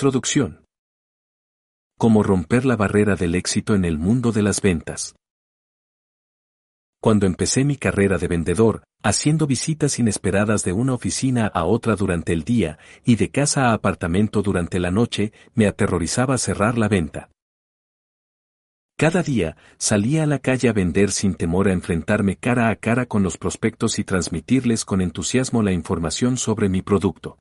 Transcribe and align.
Introducción. 0.00 0.64
Cómo 1.98 2.22
romper 2.22 2.64
la 2.64 2.76
barrera 2.76 3.16
del 3.16 3.34
éxito 3.34 3.74
en 3.74 3.84
el 3.84 3.98
mundo 3.98 4.30
de 4.30 4.42
las 4.42 4.62
ventas. 4.62 5.16
Cuando 7.02 7.26
empecé 7.26 7.64
mi 7.64 7.76
carrera 7.76 8.16
de 8.16 8.28
vendedor, 8.28 8.84
haciendo 9.02 9.48
visitas 9.48 9.98
inesperadas 9.98 10.62
de 10.62 10.72
una 10.72 10.94
oficina 10.94 11.48
a 11.48 11.64
otra 11.64 11.96
durante 11.96 12.32
el 12.32 12.44
día 12.44 12.78
y 13.04 13.16
de 13.16 13.30
casa 13.32 13.70
a 13.70 13.72
apartamento 13.72 14.40
durante 14.40 14.78
la 14.78 14.92
noche, 14.92 15.32
me 15.54 15.66
aterrorizaba 15.66 16.38
cerrar 16.38 16.78
la 16.78 16.86
venta. 16.86 17.30
Cada 18.96 19.24
día, 19.24 19.56
salía 19.78 20.22
a 20.22 20.26
la 20.26 20.38
calle 20.38 20.68
a 20.68 20.72
vender 20.72 21.10
sin 21.10 21.34
temor 21.34 21.66
a 21.66 21.72
enfrentarme 21.72 22.36
cara 22.36 22.68
a 22.68 22.76
cara 22.76 23.06
con 23.06 23.24
los 23.24 23.36
prospectos 23.36 23.98
y 23.98 24.04
transmitirles 24.04 24.84
con 24.84 25.00
entusiasmo 25.00 25.64
la 25.64 25.72
información 25.72 26.36
sobre 26.36 26.68
mi 26.68 26.82
producto. 26.82 27.40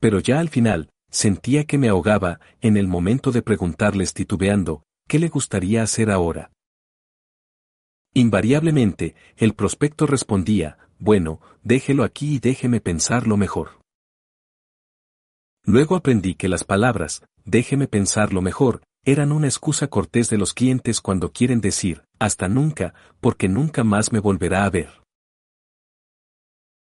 Pero 0.00 0.18
ya 0.18 0.38
al 0.38 0.50
final, 0.50 0.91
Sentía 1.12 1.64
que 1.64 1.76
me 1.76 1.90
ahogaba 1.90 2.40
en 2.62 2.78
el 2.78 2.88
momento 2.88 3.32
de 3.32 3.42
preguntarles 3.42 4.14
titubeando, 4.14 4.82
¿qué 5.06 5.18
le 5.18 5.28
gustaría 5.28 5.82
hacer 5.82 6.10
ahora? 6.10 6.50
Invariablemente, 8.14 9.14
el 9.36 9.52
prospecto 9.52 10.06
respondía, 10.06 10.78
bueno, 10.98 11.40
déjelo 11.62 12.04
aquí 12.04 12.36
y 12.36 12.38
déjeme 12.38 12.80
pensarlo 12.80 13.36
mejor. 13.36 13.82
Luego 15.64 15.96
aprendí 15.96 16.34
que 16.34 16.48
las 16.48 16.64
palabras, 16.64 17.22
déjeme 17.44 17.88
pensarlo 17.88 18.40
mejor, 18.40 18.82
eran 19.04 19.32
una 19.32 19.48
excusa 19.48 19.88
cortés 19.88 20.30
de 20.30 20.38
los 20.38 20.54
clientes 20.54 21.02
cuando 21.02 21.30
quieren 21.30 21.60
decir, 21.60 22.04
hasta 22.18 22.48
nunca, 22.48 22.94
porque 23.20 23.50
nunca 23.50 23.84
más 23.84 24.12
me 24.12 24.18
volverá 24.18 24.64
a 24.64 24.70
ver. 24.70 25.02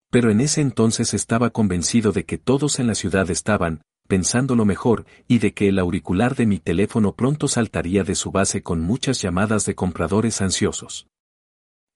Pero 0.09 0.31
en 0.31 0.41
ese 0.41 0.61
entonces 0.61 1.13
estaba 1.13 1.51
convencido 1.51 2.11
de 2.11 2.25
que 2.25 2.39
todos 2.39 2.79
en 2.79 2.87
la 2.87 2.95
ciudad 2.95 3.29
estaban, 3.29 3.81
pensando 4.07 4.55
lo 4.55 4.65
mejor, 4.65 5.05
y 5.27 5.39
de 5.39 5.53
que 5.53 5.69
el 5.69 5.79
auricular 5.79 6.35
de 6.35 6.45
mi 6.45 6.59
teléfono 6.59 7.13
pronto 7.13 7.47
saltaría 7.47 8.03
de 8.03 8.15
su 8.15 8.31
base 8.31 8.61
con 8.61 8.81
muchas 8.81 9.21
llamadas 9.21 9.65
de 9.65 9.75
compradores 9.75 10.41
ansiosos. 10.41 11.07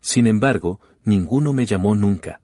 Sin 0.01 0.27
embargo, 0.27 0.79
ninguno 1.03 1.53
me 1.53 1.65
llamó 1.65 1.95
nunca. 1.95 2.41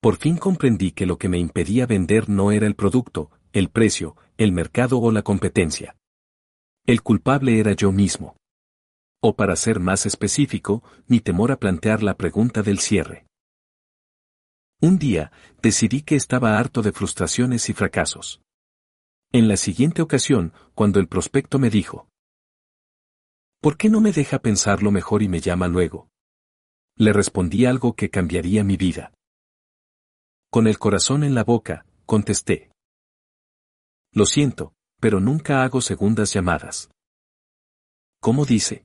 Por 0.00 0.16
fin 0.16 0.36
comprendí 0.36 0.90
que 0.90 1.06
lo 1.06 1.16
que 1.16 1.28
me 1.28 1.38
impedía 1.38 1.86
vender 1.86 2.28
no 2.28 2.50
era 2.50 2.66
el 2.66 2.74
producto, 2.74 3.30
el 3.52 3.68
precio, 3.68 4.16
el 4.36 4.50
mercado 4.52 4.98
o 4.98 5.12
la 5.12 5.22
competencia. 5.22 5.96
El 6.86 7.02
culpable 7.02 7.60
era 7.60 7.72
yo 7.72 7.92
mismo. 7.92 8.36
O 9.20 9.36
para 9.36 9.54
ser 9.54 9.78
más 9.78 10.04
específico, 10.04 10.82
mi 11.06 11.20
temor 11.20 11.52
a 11.52 11.60
plantear 11.60 12.02
la 12.02 12.16
pregunta 12.16 12.62
del 12.62 12.80
cierre. 12.80 13.26
Un 14.82 14.98
día, 14.98 15.30
decidí 15.62 16.02
que 16.02 16.16
estaba 16.16 16.58
harto 16.58 16.82
de 16.82 16.90
frustraciones 16.90 17.68
y 17.68 17.72
fracasos. 17.72 18.42
En 19.30 19.46
la 19.46 19.56
siguiente 19.56 20.02
ocasión, 20.02 20.52
cuando 20.74 20.98
el 20.98 21.06
prospecto 21.06 21.60
me 21.60 21.70
dijo, 21.70 22.08
¿Por 23.60 23.76
qué 23.76 23.88
no 23.88 24.00
me 24.00 24.10
deja 24.10 24.40
pensarlo 24.40 24.90
mejor 24.90 25.22
y 25.22 25.28
me 25.28 25.40
llama 25.40 25.68
luego? 25.68 26.08
Le 26.96 27.12
respondí 27.12 27.64
algo 27.64 27.94
que 27.94 28.10
cambiaría 28.10 28.64
mi 28.64 28.76
vida. 28.76 29.14
Con 30.50 30.66
el 30.66 30.80
corazón 30.80 31.22
en 31.22 31.36
la 31.36 31.44
boca, 31.44 31.86
contesté. 32.04 32.72
Lo 34.12 34.26
siento, 34.26 34.74
pero 34.98 35.20
nunca 35.20 35.62
hago 35.62 35.80
segundas 35.80 36.32
llamadas. 36.32 36.90
¿Cómo 38.20 38.44
dice? 38.46 38.84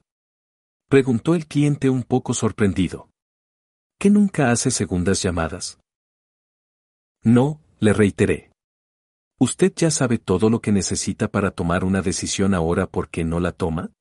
Preguntó 0.89 1.33
el 1.33 1.47
cliente 1.47 1.89
un 1.89 2.03
poco 2.03 2.35
sorprendido. 2.35 3.09
¿Qué 3.99 4.11
nunca 4.11 4.51
hace 4.51 4.69
segundas 4.69 5.23
llamadas? 5.23 5.79
No, 7.23 7.61
le 7.79 7.93
reiteré. 7.93 8.51
¿Usted 9.39 9.71
ya 9.75 9.91
sabe 9.91 10.17
todo 10.17 10.49
lo 10.49 10.61
que 10.61 10.71
necesita 10.71 11.27
para 11.27 11.51
tomar 11.51 11.83
una 11.83 12.01
decisión 12.01 12.53
ahora 12.53 12.87
por 12.87 13.09
qué 13.09 13.23
no 13.23 13.39
la 13.39 13.51
toma? 13.51 13.91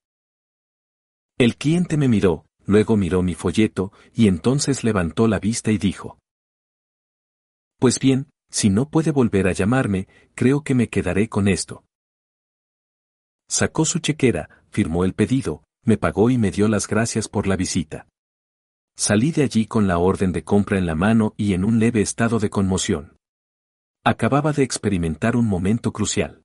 El 1.39 1.57
cliente 1.57 1.99
me 1.99 2.09
miró, 2.09 2.47
luego 2.65 2.97
miró 2.97 3.23
mi 3.23 3.35
folleto, 3.35 3.93
y 4.15 4.29
entonces 4.29 4.85
levantó 4.85 5.29
la 5.29 5.39
vista 5.39 5.71
y 5.71 5.79
dijo. 5.79 6.19
Pues 7.79 7.99
bien, 7.99 8.31
si 8.51 8.71
no 8.71 8.89
puede 8.89 9.11
volver 9.11 9.47
a 9.49 9.53
llamarme, 9.53 10.09
creo 10.35 10.63
que 10.63 10.75
me 10.75 10.89
quedaré 10.89 11.29
con 11.29 11.49
esto. 11.49 11.85
Sacó 13.49 13.85
su 13.85 13.99
chequera, 13.99 14.65
firmó 14.71 15.05
el 15.05 15.13
pedido, 15.13 15.65
me 15.85 15.99
pagó 15.99 16.31
y 16.31 16.39
me 16.39 16.51
dio 16.51 16.69
las 16.69 16.89
gracias 16.89 17.29
por 17.29 17.47
la 17.47 17.57
visita. 17.57 18.09
Salí 18.99 19.31
de 19.31 19.43
allí 19.43 19.67
con 19.67 19.87
la 19.87 19.99
orden 19.99 20.33
de 20.33 20.43
compra 20.43 20.79
en 20.79 20.87
la 20.87 20.95
mano 20.95 21.35
y 21.37 21.53
en 21.53 21.65
un 21.65 21.79
leve 21.79 22.01
estado 22.01 22.39
de 22.39 22.49
conmoción. 22.49 23.19
Acababa 24.05 24.53
de 24.53 24.63
experimentar 24.63 25.37
un 25.37 25.47
momento 25.47 25.93
crucial. 25.93 26.43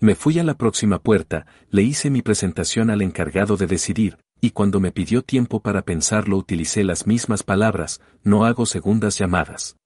Me 0.00 0.14
fui 0.14 0.38
a 0.38 0.44
la 0.44 0.56
próxima 0.56 1.02
puerta, 1.02 1.46
le 1.70 1.82
hice 1.82 2.10
mi 2.10 2.22
presentación 2.22 2.90
al 2.90 3.02
encargado 3.02 3.56
de 3.56 3.66
decidir, 3.66 4.18
y 4.40 4.52
cuando 4.52 4.78
me 4.78 4.92
pidió 4.92 5.22
tiempo 5.22 5.60
para 5.60 5.82
pensarlo 5.82 6.36
utilicé 6.36 6.84
las 6.84 7.08
mismas 7.08 7.42
palabras, 7.42 8.00
no 8.22 8.44
hago 8.44 8.64
segundas 8.64 9.18
llamadas. 9.18 9.76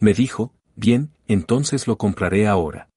Me 0.00 0.14
dijo, 0.14 0.52
bien, 0.74 1.12
entonces 1.28 1.86
lo 1.86 1.96
compraré 1.96 2.48
ahora. 2.48 2.90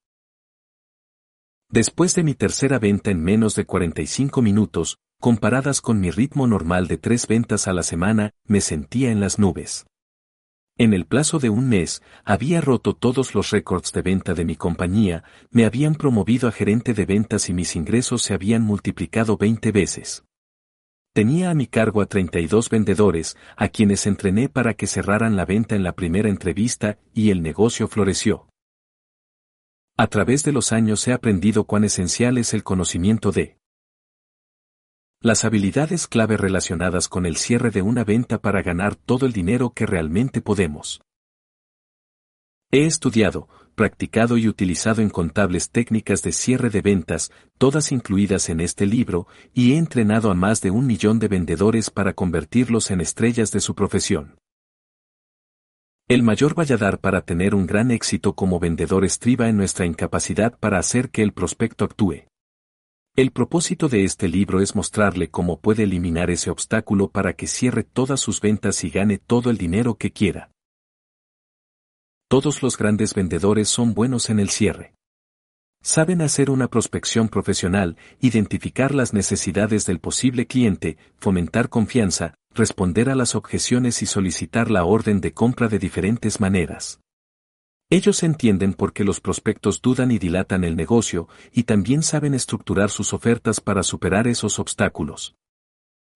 Después 1.70 2.16
de 2.16 2.24
mi 2.24 2.34
tercera 2.34 2.80
venta 2.80 3.12
en 3.12 3.22
menos 3.22 3.54
de 3.54 3.66
45 3.66 4.42
minutos, 4.42 4.98
comparadas 5.20 5.82
con 5.82 6.00
mi 6.00 6.12
ritmo 6.12 6.48
normal 6.48 6.88
de 6.88 6.98
tres 6.98 7.28
ventas 7.28 7.68
a 7.68 7.74
la 7.74 7.84
semana, 7.84 8.34
me 8.46 8.62
sentía 8.62 9.12
en 9.12 9.20
las 9.20 9.40
nubes. 9.40 9.86
En 10.80 10.94
el 10.94 11.06
plazo 11.08 11.40
de 11.40 11.50
un 11.50 11.70
mes, 11.70 12.04
había 12.24 12.62
roto 12.62 12.94
todos 12.96 13.34
los 13.34 13.50
récords 13.50 13.92
de 13.94 14.04
venta 14.04 14.36
de 14.36 14.46
mi 14.46 14.56
compañía, 14.56 15.24
me 15.50 15.66
habían 15.66 15.96
promovido 15.96 16.48
a 16.48 16.52
gerente 16.52 16.94
de 16.94 17.06
ventas 17.06 17.50
y 17.50 17.54
mis 17.54 17.76
ingresos 17.76 18.22
se 18.22 18.36
habían 18.36 18.62
multiplicado 18.62 19.38
20 19.38 19.72
veces. 19.72 20.24
Tenía 21.14 21.50
a 21.50 21.56
mi 21.56 21.66
cargo 21.66 22.02
a 22.02 22.06
32 22.06 22.70
vendedores, 22.70 23.38
a 23.56 23.70
quienes 23.70 24.06
entrené 24.06 24.50
para 24.50 24.76
que 24.76 24.86
cerraran 24.86 25.36
la 25.36 25.46
venta 25.46 25.76
en 25.76 25.82
la 25.82 25.94
primera 25.94 26.30
entrevista 26.30 27.00
y 27.12 27.32
el 27.32 27.42
negocio 27.42 27.88
floreció. 27.88 28.48
A 29.98 30.06
través 30.06 30.44
de 30.44 30.52
los 30.52 30.72
años 30.72 31.08
he 31.08 31.14
aprendido 31.14 31.64
cuán 31.64 31.86
esencial 31.86 32.38
es 32.38 32.54
el 32.54 32.64
conocimiento 32.64 33.32
de 33.32 33.58
las 35.20 35.46
habilidades 35.46 36.08
clave 36.08 36.38
relacionadas 36.38 37.10
con 37.10 37.26
el 37.26 37.38
cierre 37.38 37.72
de 37.72 37.82
una 37.82 38.04
venta 38.04 38.40
para 38.40 38.62
ganar 38.62 38.96
todo 38.96 39.26
el 39.26 39.34
dinero 39.34 39.72
que 39.72 39.88
realmente 39.88 40.42
podemos. 40.42 41.02
He 42.72 42.86
estudiado, 42.86 43.48
practicado 43.74 44.38
y 44.38 44.48
utilizado 44.48 45.02
incontables 45.02 45.72
técnicas 45.72 46.22
de 46.22 46.34
cierre 46.34 46.70
de 46.70 46.82
ventas, 46.82 47.32
todas 47.58 47.92
incluidas 47.92 48.50
en 48.50 48.60
este 48.60 48.86
libro, 48.86 49.28
y 49.54 49.74
he 49.74 49.78
entrenado 49.78 50.30
a 50.30 50.36
más 50.36 50.62
de 50.62 50.70
un 50.70 50.86
millón 50.86 51.18
de 51.18 51.30
vendedores 51.30 51.90
para 51.90 52.14
convertirlos 52.14 52.92
en 52.92 53.02
estrellas 53.02 53.52
de 53.52 53.60
su 53.60 53.74
profesión. 53.74 54.38
El 56.08 56.24
mayor 56.24 56.58
valladar 56.58 57.00
para 57.00 57.22
tener 57.22 57.56
un 57.56 57.66
gran 57.66 57.92
éxito 57.92 58.34
como 58.34 58.60
vendedor 58.60 59.04
estriba 59.04 59.50
en 59.50 59.58
nuestra 59.58 59.86
incapacidad 59.86 60.58
para 60.60 60.78
hacer 60.78 61.10
que 61.10 61.24
el 61.24 61.34
prospecto 61.34 61.86
actúe. 61.86 62.24
El 63.18 63.32
propósito 63.32 63.90
de 63.90 64.04
este 64.04 64.28
libro 64.28 64.62
es 64.62 64.76
mostrarle 64.76 65.32
cómo 65.32 65.60
puede 65.60 65.82
eliminar 65.82 66.30
ese 66.30 66.52
obstáculo 66.52 67.10
para 67.10 67.34
que 67.34 67.48
cierre 67.48 67.82
todas 67.82 68.20
sus 68.20 68.42
ventas 68.42 68.84
y 68.84 68.92
gane 68.92 69.18
todo 69.18 69.50
el 69.50 69.58
dinero 69.58 69.96
que 69.96 70.12
quiera. 70.12 70.52
Todos 72.30 72.62
los 72.62 72.78
grandes 72.78 73.16
vendedores 73.16 73.70
son 73.70 73.96
buenos 73.96 74.30
en 74.30 74.40
el 74.40 74.50
cierre. 74.52 74.94
Saben 75.82 76.22
hacer 76.22 76.52
una 76.52 76.68
prospección 76.68 77.28
profesional, 77.28 77.98
identificar 78.22 78.94
las 78.94 79.16
necesidades 79.16 79.88
del 79.88 80.00
posible 80.00 80.46
cliente, 80.46 81.00
fomentar 81.18 81.70
confianza, 81.70 82.36
responder 82.54 83.10
a 83.10 83.16
las 83.16 83.34
objeciones 83.34 84.04
y 84.04 84.06
solicitar 84.06 84.70
la 84.70 84.86
orden 84.86 85.22
de 85.22 85.34
compra 85.34 85.70
de 85.70 85.80
diferentes 85.80 86.40
maneras. 86.40 87.00
Ellos 87.90 88.22
entienden 88.24 88.74
por 88.74 88.92
qué 88.92 89.06
los 89.06 89.22
prospectos 89.22 89.82
dudan 89.82 90.12
y 90.12 90.20
dilatan 90.20 90.66
el 90.66 90.76
negocio, 90.76 91.30
y 91.54 91.64
también 91.64 92.04
saben 92.04 92.34
estructurar 92.34 92.90
sus 92.90 93.14
ofertas 93.14 93.62
para 93.62 93.82
superar 93.82 94.28
esos 94.28 94.60
obstáculos. 94.60 95.36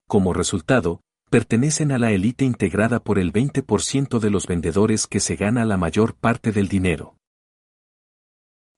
Como 0.06 0.34
resultado, 0.34 1.00
pertenecen 1.30 1.94
a 1.94 1.98
la 1.98 2.12
élite 2.12 2.44
integrada 2.44 3.02
por 3.02 3.18
el 3.18 3.32
20% 3.32 4.20
de 4.20 4.30
los 4.30 4.48
vendedores 4.48 5.08
que 5.08 5.22
se 5.22 5.38
gana 5.38 5.64
la 5.64 5.78
mayor 5.78 6.14
parte 6.14 6.52
del 6.52 6.68
dinero. 6.68 7.16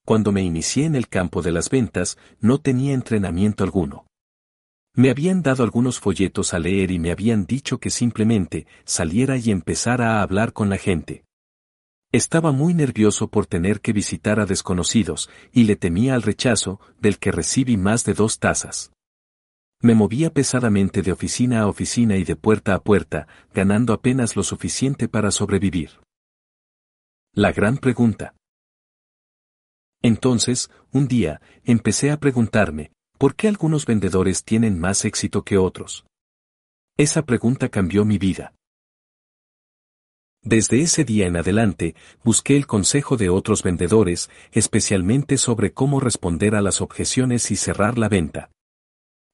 Cuando 0.05 0.31
me 0.31 0.43
inicié 0.43 0.85
en 0.85 0.95
el 0.95 1.07
campo 1.07 1.41
de 1.41 1.51
las 1.51 1.71
ventas, 1.71 2.19
no 2.39 2.59
tenía 2.59 2.93
entrenamiento 2.93 3.63
alguno. 3.63 4.05
Me 4.95 5.09
habían 5.09 5.41
dado 5.41 5.63
algunos 5.63 5.99
folletos 5.99 6.53
a 6.53 6.59
leer 6.59 6.91
y 6.91 6.99
me 6.99 7.09
habían 7.09 7.47
dicho 7.47 7.79
que 7.79 7.89
simplemente 7.89 8.67
saliera 8.85 9.35
y 9.37 9.49
empezara 9.49 10.19
a 10.19 10.21
hablar 10.21 10.53
con 10.53 10.69
la 10.69 10.77
gente. 10.77 11.23
Estaba 12.13 12.51
muy 12.51 12.75
nervioso 12.75 13.27
por 13.27 13.47
tener 13.47 13.81
que 13.81 13.91
visitar 13.91 14.39
a 14.39 14.45
desconocidos, 14.45 15.31
y 15.51 15.63
le 15.63 15.75
temía 15.75 16.13
al 16.13 16.21
rechazo, 16.21 16.79
del 16.99 17.17
que 17.17 17.31
recibí 17.31 17.75
más 17.75 18.05
de 18.05 18.13
dos 18.13 18.37
tazas. 18.37 18.91
Me 19.81 19.95
movía 19.95 20.31
pesadamente 20.31 21.01
de 21.01 21.11
oficina 21.11 21.61
a 21.61 21.67
oficina 21.67 22.15
y 22.15 22.23
de 22.23 22.35
puerta 22.35 22.75
a 22.75 22.83
puerta, 22.83 23.27
ganando 23.51 23.93
apenas 23.93 24.35
lo 24.35 24.43
suficiente 24.43 25.07
para 25.07 25.31
sobrevivir. 25.31 26.01
La 27.33 27.51
gran 27.51 27.77
pregunta. 27.79 28.35
Entonces, 30.03 30.69
un 30.91 31.07
día, 31.07 31.41
empecé 31.63 32.11
a 32.11 32.19
preguntarme, 32.19 32.91
¿por 33.17 33.33
qué 33.33 33.47
algunos 33.47 33.87
vendedores 33.87 34.43
tienen 34.43 34.79
más 34.79 35.03
éxito 35.03 35.43
que 35.43 35.57
otros? 35.57 36.05
Esa 36.95 37.23
pregunta 37.23 37.69
cambió 37.69 38.05
mi 38.05 38.19
vida. 38.19 38.53
Desde 40.43 40.81
ese 40.81 41.05
día 41.05 41.25
en 41.25 41.37
adelante, 41.37 41.95
busqué 42.21 42.57
el 42.57 42.67
consejo 42.67 43.15
de 43.15 43.29
otros 43.29 43.63
vendedores, 43.63 44.29
especialmente 44.51 45.37
sobre 45.37 45.73
cómo 45.73 46.01
responder 46.01 46.53
a 46.55 46.61
las 46.61 46.81
objeciones 46.81 47.49
y 47.49 47.55
cerrar 47.55 47.97
la 47.97 48.09
venta. 48.09 48.51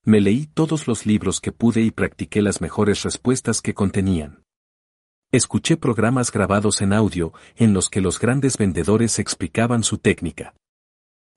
Me 0.06 0.22
leí 0.22 0.46
todos 0.46 0.88
los 0.88 1.08
libros 1.08 1.42
que 1.42 1.52
pude 1.52 1.82
y 1.82 1.90
practiqué 1.90 2.44
las 2.44 2.62
mejores 2.62 3.02
respuestas 3.02 3.62
que 3.62 3.74
contenían. 3.74 4.44
Escuché 5.32 5.78
programas 5.78 6.32
grabados 6.32 6.80
en 6.82 6.94
audio 6.94 7.34
en 7.56 7.74
los 7.74 7.90
que 7.90 8.02
los 8.02 8.20
grandes 8.20 8.58
vendedores 8.58 9.18
explicaban 9.18 9.84
su 9.84 9.98
técnica. 9.98 10.54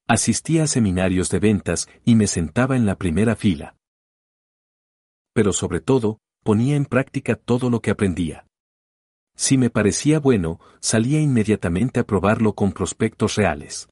Asistí 0.06 0.58
a 0.58 0.66
seminarios 0.66 1.30
de 1.30 1.38
ventas 1.38 1.88
y 2.04 2.14
me 2.14 2.26
sentaba 2.26 2.76
en 2.76 2.84
la 2.84 2.96
primera 2.96 3.36
fila. 3.36 3.76
Pero 5.32 5.54
sobre 5.54 5.80
todo, 5.80 6.18
ponía 6.44 6.76
en 6.76 6.84
práctica 6.84 7.36
todo 7.36 7.70
lo 7.70 7.80
que 7.80 7.90
aprendía. 7.90 8.46
Si 9.36 9.58
me 9.58 9.70
parecía 9.70 10.20
bueno, 10.20 10.60
salía 10.80 11.20
inmediatamente 11.20 12.00
a 12.00 12.04
probarlo 12.04 12.54
con 12.54 12.72
prospectos 12.72 13.36
reales. 13.36 13.88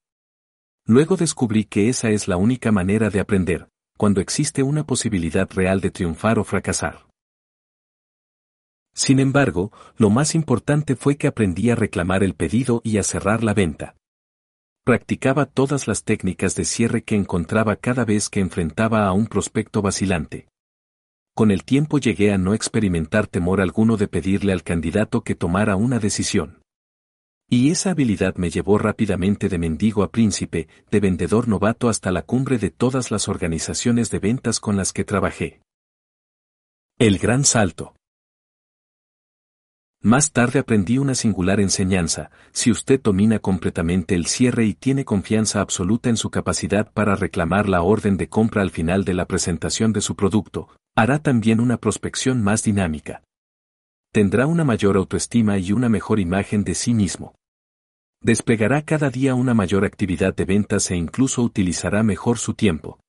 Luego 0.87 1.16
descubrí 1.16 1.64
que 1.64 1.88
esa 1.88 2.10
es 2.10 2.28
la 2.28 2.37
única 2.37 2.72
manera 2.72 3.10
de 3.10 3.20
aprender, 3.20 3.69
cuando 3.96 4.20
existe 4.20 4.62
una 4.62 4.84
posibilidad 4.84 5.48
real 5.50 5.81
de 5.81 5.90
triunfar 5.90 6.38
o 6.38 6.44
fracasar. 6.44 7.06
Sin 8.94 9.20
embargo, 9.20 9.72
lo 9.96 10.10
más 10.10 10.34
importante 10.34 10.96
fue 10.96 11.16
que 11.16 11.26
aprendí 11.26 11.70
a 11.70 11.76
reclamar 11.76 12.22
el 12.22 12.34
pedido 12.34 12.81
y 12.84 12.98
a 12.98 13.02
cerrar 13.02 13.44
la 13.44 13.54
venta. 13.54 13.96
Practicaba 14.84 15.46
todas 15.46 15.87
las 15.87 16.04
técnicas 16.04 16.54
de 16.56 16.64
cierre 16.64 17.02
que 17.02 17.14
encontraba 17.14 17.76
cada 17.76 18.04
vez 18.04 18.28
que 18.28 18.40
enfrentaba 18.40 19.06
a 19.06 19.12
un 19.12 19.26
prospecto 19.26 19.82
vacilante 19.82 20.48
con 21.40 21.50
el 21.50 21.64
tiempo 21.64 21.96
llegué 21.96 22.34
a 22.34 22.37
no 22.37 22.52
experimentar 22.52 23.26
temor 23.26 23.62
alguno 23.62 23.96
de 23.96 24.08
pedirle 24.08 24.52
al 24.52 24.62
candidato 24.62 25.22
que 25.22 25.34
tomara 25.34 25.75
una 25.75 25.98
decisión. 25.98 26.60
Y 27.48 27.70
esa 27.70 27.92
habilidad 27.92 28.34
me 28.34 28.50
llevó 28.50 28.76
rápidamente 28.76 29.48
de 29.48 29.56
mendigo 29.56 30.02
a 30.02 30.10
príncipe, 30.10 30.69
de 30.90 31.00
vendedor 31.00 31.48
novato 31.48 31.88
hasta 31.88 32.12
la 32.12 32.20
cumbre 32.20 32.58
de 32.58 32.69
todas 32.69 33.10
las 33.10 33.26
organizaciones 33.26 34.10
de 34.10 34.19
ventas 34.19 34.60
con 34.60 34.76
las 34.76 34.92
que 34.92 35.04
trabajé. 35.04 35.62
El 36.98 37.16
gran 37.16 37.46
salto. 37.46 37.94
Más 40.02 40.32
tarde 40.32 40.58
aprendí 40.58 40.98
una 40.98 41.14
singular 41.14 41.58
enseñanza, 41.58 42.31
si 42.52 42.70
usted 42.70 43.00
domina 43.00 43.38
completamente 43.38 44.14
el 44.14 44.26
cierre 44.26 44.66
y 44.66 44.75
tiene 44.75 45.06
confianza 45.06 45.62
absoluta 45.62 46.10
en 46.10 46.19
su 46.19 46.28
capacidad 46.28 46.92
para 46.92 47.16
reclamar 47.16 47.66
la 47.66 47.81
orden 47.81 48.19
de 48.19 48.28
compra 48.28 48.60
al 48.60 48.70
final 48.70 49.06
de 49.06 49.14
la 49.14 49.25
presentación 49.25 49.94
de 49.94 50.02
su 50.02 50.16
producto, 50.16 50.69
hará 51.00 51.19
también 51.19 51.61
una 51.61 51.79
prospección 51.79 52.43
más 52.43 52.62
dinámica. 52.62 53.23
Tendrá 54.12 54.47
una 54.47 54.64
mayor 54.64 54.99
autoestima 54.99 55.56
y 55.56 55.73
una 55.73 55.88
mejor 55.88 56.20
imagen 56.20 56.62
de 56.62 56.75
sí 56.75 56.93
mismo. 56.93 57.35
Desplegará 58.20 58.82
cada 58.82 59.08
día 59.08 59.35
una 59.35 59.55
mayor 59.55 59.87
actividad 59.87 60.35
de 60.37 60.44
ventas 60.44 60.91
e 60.91 60.97
incluso 60.97 61.43
utilizará 61.43 62.02
mejor 62.02 62.37
su 62.37 62.52
tiempo. 62.52 63.00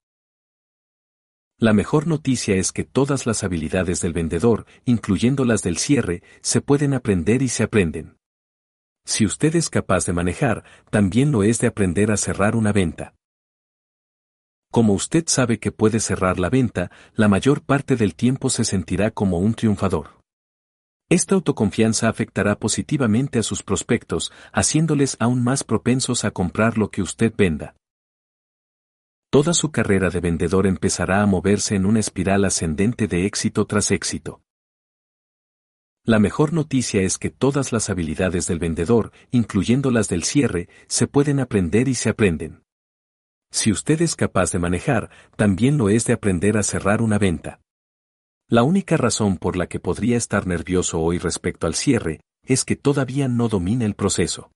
La 1.58 1.74
mejor 1.74 2.08
noticia 2.08 2.56
es 2.56 2.72
que 2.72 2.86
todas 2.86 3.26
las 3.26 3.44
habilidades 3.44 4.00
del 4.00 4.14
vendedor, 4.14 4.66
incluyendo 4.86 5.44
las 5.44 5.62
del 5.62 5.78
cierre, 5.78 6.24
se 6.42 6.62
pueden 6.62 6.94
aprender 6.94 7.42
y 7.42 7.50
se 7.50 7.64
aprenden. 7.64 8.16
Si 9.06 9.26
usted 9.26 9.54
es 9.58 9.70
capaz 9.70 10.06
de 10.06 10.14
manejar, 10.14 10.64
también 10.90 11.34
lo 11.34 11.44
es 11.44 11.60
de 11.60 11.68
aprender 11.68 12.10
a 12.10 12.16
cerrar 12.16 12.56
una 12.56 12.72
venta. 12.72 13.16
Como 14.72 14.94
usted 14.94 15.26
sabe 15.28 15.60
que 15.60 15.74
puede 15.74 16.00
cerrar 16.00 16.40
la 16.40 16.50
venta, 16.50 16.92
la 17.14 17.28
mayor 17.28 17.62
parte 17.62 17.98
del 17.98 18.16
tiempo 18.16 18.50
se 18.50 18.64
sentirá 18.64 19.12
como 19.12 19.38
un 19.38 19.54
triunfador. 19.54 20.22
Esta 21.10 21.36
autoconfianza 21.36 22.08
afectará 22.08 22.58
positivamente 22.58 23.38
a 23.38 23.44
sus 23.44 23.64
prospectos, 23.64 24.32
haciéndoles 24.54 25.18
aún 25.20 25.44
más 25.44 25.66
propensos 25.66 26.24
a 26.24 26.32
comprar 26.32 26.78
lo 26.78 26.90
que 26.90 27.02
usted 27.02 27.34
venda. 27.36 27.76
Toda 29.30 29.54
su 29.54 29.72
carrera 29.72 30.10
de 30.10 30.22
vendedor 30.22 30.66
empezará 30.66 31.22
a 31.22 31.26
moverse 31.26 31.76
en 31.76 31.86
una 31.86 32.00
espiral 32.00 32.46
ascendente 32.46 33.08
de 33.08 33.26
éxito 33.26 33.66
tras 33.66 33.92
éxito. 33.92 34.42
La 36.06 36.20
mejor 36.20 36.54
noticia 36.54 37.02
es 37.02 37.18
que 37.18 37.30
todas 37.30 37.74
las 37.74 37.90
habilidades 37.90 38.48
del 38.48 38.60
vendedor, 38.60 39.12
incluyendo 39.32 39.92
las 39.92 40.08
del 40.08 40.24
cierre, 40.24 40.70
se 40.88 41.08
pueden 41.08 41.42
aprender 41.42 41.90
y 41.90 41.96
se 41.96 42.10
aprenden. 42.10 42.64
Si 43.52 43.72
usted 43.72 44.02
es 44.02 44.16
capaz 44.16 44.52
de 44.52 44.60
manejar, 44.60 45.10
también 45.36 45.78
lo 45.78 45.90
es 45.90 46.06
de 46.06 46.14
aprender 46.14 46.58
a 46.58 46.64
cerrar 46.64 47.02
una 47.02 47.18
venta. 47.18 47.60
La 48.50 48.64
única 48.64 48.98
razón 48.98 49.38
por 49.38 49.56
la 49.56 49.68
que 49.68 49.80
podría 49.80 50.18
estar 50.18 50.48
nervioso 50.48 51.00
hoy 51.00 51.18
respecto 51.18 51.68
al 51.68 51.76
cierre, 51.76 52.22
es 52.44 52.66
que 52.66 52.76
todavía 52.76 53.28
no 53.28 53.48
domina 53.48 53.86
el 53.86 53.94
proceso. 53.94 54.52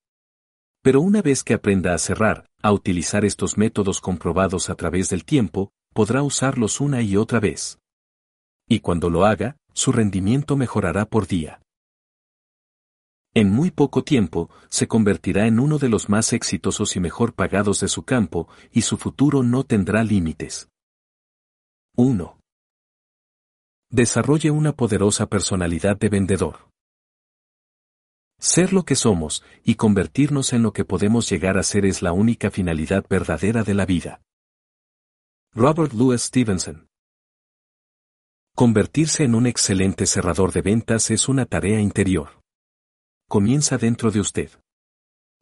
Pero 0.82 1.02
una 1.02 1.22
vez 1.22 1.44
que 1.44 1.54
aprenda 1.54 1.94
a 1.94 1.98
cerrar, 1.98 2.46
a 2.62 2.72
utilizar 2.72 3.26
estos 3.26 3.58
métodos 3.58 4.02
comprobados 4.02 4.70
a 4.70 4.76
través 4.76 5.10
del 5.10 5.26
tiempo, 5.26 5.72
podrá 5.94 6.24
usarlos 6.24 6.82
una 6.82 7.02
y 7.02 7.16
otra 7.16 7.40
vez. 7.40 7.80
Y 8.68 8.80
cuando 8.80 9.10
lo 9.10 9.26
haga, 9.26 9.58
su 9.74 9.92
rendimiento 9.92 10.56
mejorará 10.58 11.06
por 11.06 11.28
día. 11.28 11.62
En 13.38 13.52
muy 13.52 13.70
poco 13.70 14.02
tiempo, 14.02 14.50
se 14.70 14.88
convertirá 14.88 15.46
en 15.46 15.60
uno 15.60 15.78
de 15.78 15.90
los 15.90 16.08
más 16.08 16.32
exitosos 16.32 16.96
y 16.96 17.02
mejor 17.02 17.34
pagados 17.34 17.82
de 17.82 17.90
su 17.90 18.04
campo, 18.04 18.48
y 18.72 18.84
su 18.84 18.96
futuro 18.96 19.44
no 19.44 19.66
tendrá 19.66 20.06
límites. 20.06 20.70
1. 21.98 22.40
Desarrolle 23.90 24.52
una 24.52 24.72
poderosa 24.72 25.26
personalidad 25.26 25.98
de 25.98 26.08
vendedor. 26.08 26.70
Ser 28.40 28.72
lo 28.72 28.84
que 28.84 28.96
somos 28.96 29.44
y 29.66 29.76
convertirnos 29.76 30.54
en 30.54 30.64
lo 30.64 30.72
que 30.72 30.86
podemos 30.86 31.30
llegar 31.30 31.58
a 31.58 31.64
ser 31.64 31.86
es 31.86 32.02
la 32.02 32.14
única 32.14 32.52
finalidad 32.52 33.06
verdadera 33.10 33.64
de 33.64 33.74
la 33.74 33.86
vida. 33.86 34.22
Robert 35.54 35.92
Louis 35.92 36.22
Stevenson 36.22 36.88
Convertirse 38.56 39.26
en 39.26 39.36
un 39.36 39.46
excelente 39.46 40.06
cerrador 40.06 40.54
de 40.54 40.62
ventas 40.62 41.12
es 41.12 41.28
una 41.28 41.46
tarea 41.46 41.82
interior 41.82 42.45
comienza 43.28 43.78
dentro 43.78 44.12
de 44.12 44.20
usted. 44.20 44.52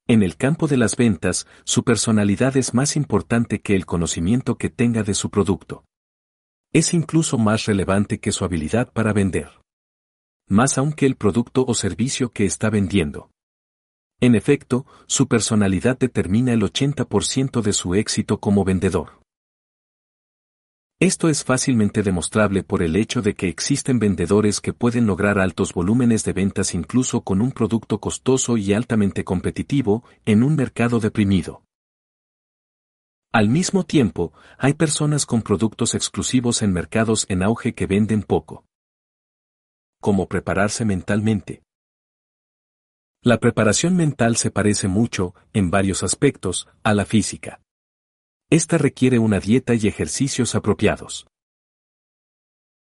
En 0.07 0.21
el 0.21 0.35
campo 0.35 0.67
de 0.67 0.77
las 0.77 0.97
ventas, 0.97 1.47
su 1.63 1.83
personalidad 1.83 2.57
es 2.57 2.73
más 2.73 2.95
importante 2.95 3.61
que 3.61 3.75
el 3.75 3.85
conocimiento 3.85 4.57
que 4.57 4.69
tenga 4.69 5.03
de 5.03 5.13
su 5.13 5.29
producto. 5.29 5.85
Es 6.73 6.93
incluso 6.93 7.37
más 7.37 7.65
relevante 7.65 8.19
que 8.19 8.31
su 8.31 8.43
habilidad 8.43 8.91
para 8.91 9.13
vender. 9.13 9.49
Más 10.49 10.77
aún 10.77 10.91
que 10.91 11.05
el 11.05 11.15
producto 11.15 11.63
o 11.65 11.73
servicio 11.73 12.31
que 12.31 12.45
está 12.45 12.69
vendiendo. 12.69 13.29
En 14.19 14.35
efecto, 14.35 14.85
su 15.05 15.27
personalidad 15.27 15.97
determina 15.97 16.51
el 16.53 16.61
80% 16.61 17.61
de 17.61 17.73
su 17.73 17.95
éxito 17.95 18.39
como 18.39 18.63
vendedor. 18.63 19.22
Esto 20.99 21.27
es 21.27 21.43
fácilmente 21.43 22.01
demostrable 22.01 22.63
por 22.63 22.81
el 22.81 22.95
hecho 22.95 23.21
de 23.21 23.33
que 23.33 23.47
existen 23.47 23.99
vendedores 23.99 24.61
que 24.61 24.73
pueden 24.73 25.05
lograr 25.05 25.39
altos 25.39 25.73
volúmenes 25.73 26.23
de 26.23 26.33
ventas 26.33 26.73
incluso 26.73 27.21
con 27.21 27.41
un 27.41 27.51
producto 27.51 27.99
costoso 27.99 28.57
y 28.57 28.73
altamente 28.73 29.23
competitivo 29.23 30.03
en 30.25 30.43
un 30.43 30.55
mercado 30.55 30.99
deprimido. 30.99 31.63
Al 33.33 33.49
mismo 33.49 33.83
tiempo, 33.83 34.31
hay 34.59 34.75
personas 34.75 35.25
con 35.25 35.41
productos 35.41 35.95
exclusivos 35.95 36.61
en 36.61 36.71
mercados 36.71 37.25
en 37.29 37.41
auge 37.41 37.73
que 37.73 37.87
venden 37.87 38.21
poco. 38.21 38.63
¿Cómo 39.99 40.27
prepararse 40.27 40.85
mentalmente? 40.85 41.63
La 43.23 43.39
preparación 43.39 43.95
mental 43.95 44.35
se 44.35 44.51
parece 44.51 44.87
mucho, 44.87 45.33
en 45.53 45.71
varios 45.71 46.03
aspectos, 46.03 46.67
a 46.83 46.93
la 46.93 47.05
física. 47.05 47.62
Esta 48.53 48.77
requiere 48.77 49.17
una 49.17 49.39
dieta 49.39 49.73
y 49.73 49.87
ejercicios 49.87 50.53
apropiados. 50.53 51.25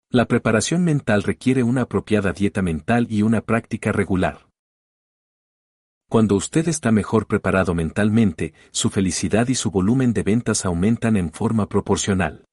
La 0.10 0.26
preparación 0.26 0.84
mental 0.84 1.24
requiere 1.24 1.64
una 1.64 1.84
apropiada 1.84 2.34
dieta 2.34 2.62
mental 2.62 3.08
y 3.10 3.22
una 3.22 3.40
práctica 3.40 3.94
regular. 3.94 4.50
Cuando 6.10 6.36
usted 6.36 6.68
está 6.68 6.92
mejor 6.92 7.28
preparado 7.28 7.74
mentalmente, 7.76 8.54
su 8.72 8.90
felicidad 8.90 9.48
y 9.48 9.56
su 9.56 9.72
volumen 9.72 10.12
de 10.12 10.24
ventas 10.24 10.66
aumentan 10.66 11.16
en 11.16 11.32
forma 11.32 11.70
proporcional. 11.70 12.44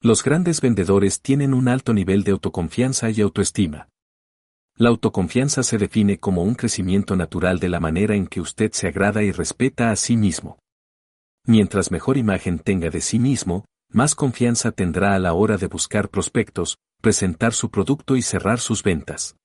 Los 0.00 0.24
grandes 0.24 0.60
vendedores 0.60 1.22
tienen 1.22 1.54
un 1.54 1.68
alto 1.68 1.94
nivel 1.94 2.24
de 2.24 2.32
autoconfianza 2.32 3.10
y 3.10 3.20
autoestima. 3.20 3.86
La 4.74 4.88
autoconfianza 4.88 5.62
se 5.62 5.78
define 5.78 6.18
como 6.18 6.42
un 6.42 6.56
crecimiento 6.56 7.14
natural 7.14 7.60
de 7.60 7.68
la 7.68 7.78
manera 7.78 8.16
en 8.16 8.26
que 8.26 8.40
usted 8.40 8.72
se 8.72 8.88
agrada 8.88 9.22
y 9.22 9.30
respeta 9.30 9.92
a 9.92 9.94
sí 9.94 10.16
mismo. 10.16 10.58
Mientras 11.46 11.90
mejor 11.90 12.16
imagen 12.16 12.58
tenga 12.58 12.88
de 12.90 13.00
sí 13.00 13.18
mismo, 13.18 13.64
más 13.90 14.14
confianza 14.14 14.70
tendrá 14.70 15.14
a 15.14 15.18
la 15.18 15.32
hora 15.34 15.56
de 15.56 15.66
buscar 15.66 16.08
prospectos, 16.08 16.78
presentar 17.00 17.52
su 17.52 17.70
producto 17.70 18.16
y 18.16 18.22
cerrar 18.22 18.60
sus 18.60 18.82
ventas. 18.82 19.36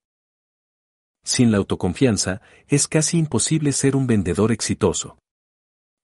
Sin 1.24 1.52
la 1.52 1.58
autoconfianza, 1.58 2.42
es 2.68 2.88
casi 2.88 3.18
imposible 3.18 3.72
ser 3.72 3.96
un 3.96 4.08
vendedor 4.08 4.52
exitoso. 4.52 5.18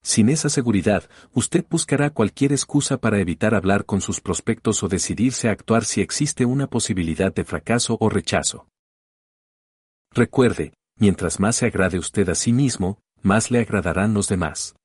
Sin 0.04 0.28
esa 0.28 0.50
seguridad, 0.50 1.10
usted 1.32 1.66
buscará 1.70 2.10
cualquier 2.10 2.52
excusa 2.52 2.98
para 2.98 3.20
evitar 3.20 3.56
hablar 3.56 3.86
con 3.86 4.02
sus 4.02 4.20
prospectos 4.20 4.84
o 4.84 4.90
decidirse 4.90 5.48
a 5.48 5.52
actuar 5.52 5.86
si 5.86 6.02
existe 6.02 6.44
una 6.44 6.68
posibilidad 6.68 7.34
de 7.34 7.46
fracaso 7.46 7.98
o 8.02 8.10
rechazo. 8.10 8.68
Recuerde, 10.12 10.74
mientras 10.98 11.40
más 11.40 11.56
se 11.56 11.68
agrade 11.68 12.00
usted 12.00 12.28
a 12.28 12.36
sí 12.36 12.52
mismo, 12.52 13.00
más 13.22 13.50
le 13.50 13.60
agradarán 13.60 14.14
los 14.14 14.28
demás. 14.28 14.76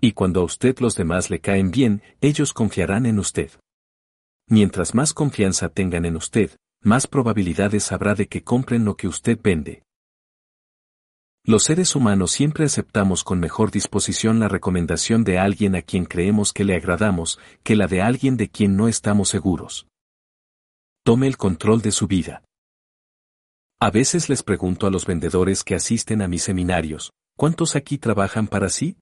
Y 0.00 0.12
cuando 0.12 0.40
a 0.40 0.44
usted 0.44 0.78
los 0.78 0.94
demás 0.94 1.28
le 1.28 1.40
caen 1.40 1.70
bien, 1.70 2.02
ellos 2.20 2.52
confiarán 2.52 3.04
en 3.06 3.18
usted. 3.18 3.50
Mientras 4.48 4.94
más 4.94 5.12
confianza 5.12 5.68
tengan 5.68 6.04
en 6.04 6.16
usted, 6.16 6.56
más 6.82 7.06
probabilidades 7.06 7.90
habrá 7.90 8.14
de 8.14 8.28
que 8.28 8.44
compren 8.44 8.84
lo 8.84 8.96
que 8.96 9.08
usted 9.08 9.38
vende. 9.42 9.82
Los 11.44 11.64
seres 11.64 11.96
humanos 11.96 12.30
siempre 12.30 12.64
aceptamos 12.64 13.24
con 13.24 13.40
mejor 13.40 13.70
disposición 13.70 14.38
la 14.38 14.48
recomendación 14.48 15.24
de 15.24 15.38
alguien 15.38 15.74
a 15.74 15.82
quien 15.82 16.04
creemos 16.04 16.52
que 16.52 16.64
le 16.64 16.76
agradamos, 16.76 17.40
que 17.62 17.74
la 17.74 17.86
de 17.86 18.02
alguien 18.02 18.36
de 18.36 18.50
quien 18.50 18.76
no 18.76 18.86
estamos 18.86 19.30
seguros. 19.30 19.88
Tome 21.04 21.26
el 21.26 21.36
control 21.36 21.80
de 21.80 21.90
su 21.90 22.06
vida. 22.06 22.44
A 23.80 23.90
veces 23.90 24.28
les 24.28 24.42
pregunto 24.42 24.86
a 24.86 24.90
los 24.90 25.06
vendedores 25.06 25.64
que 25.64 25.74
asisten 25.74 26.20
a 26.20 26.28
mis 26.28 26.42
seminarios, 26.42 27.12
¿cuántos 27.36 27.76
aquí 27.76 27.96
trabajan 27.96 28.46
para 28.46 28.68
sí? 28.68 28.98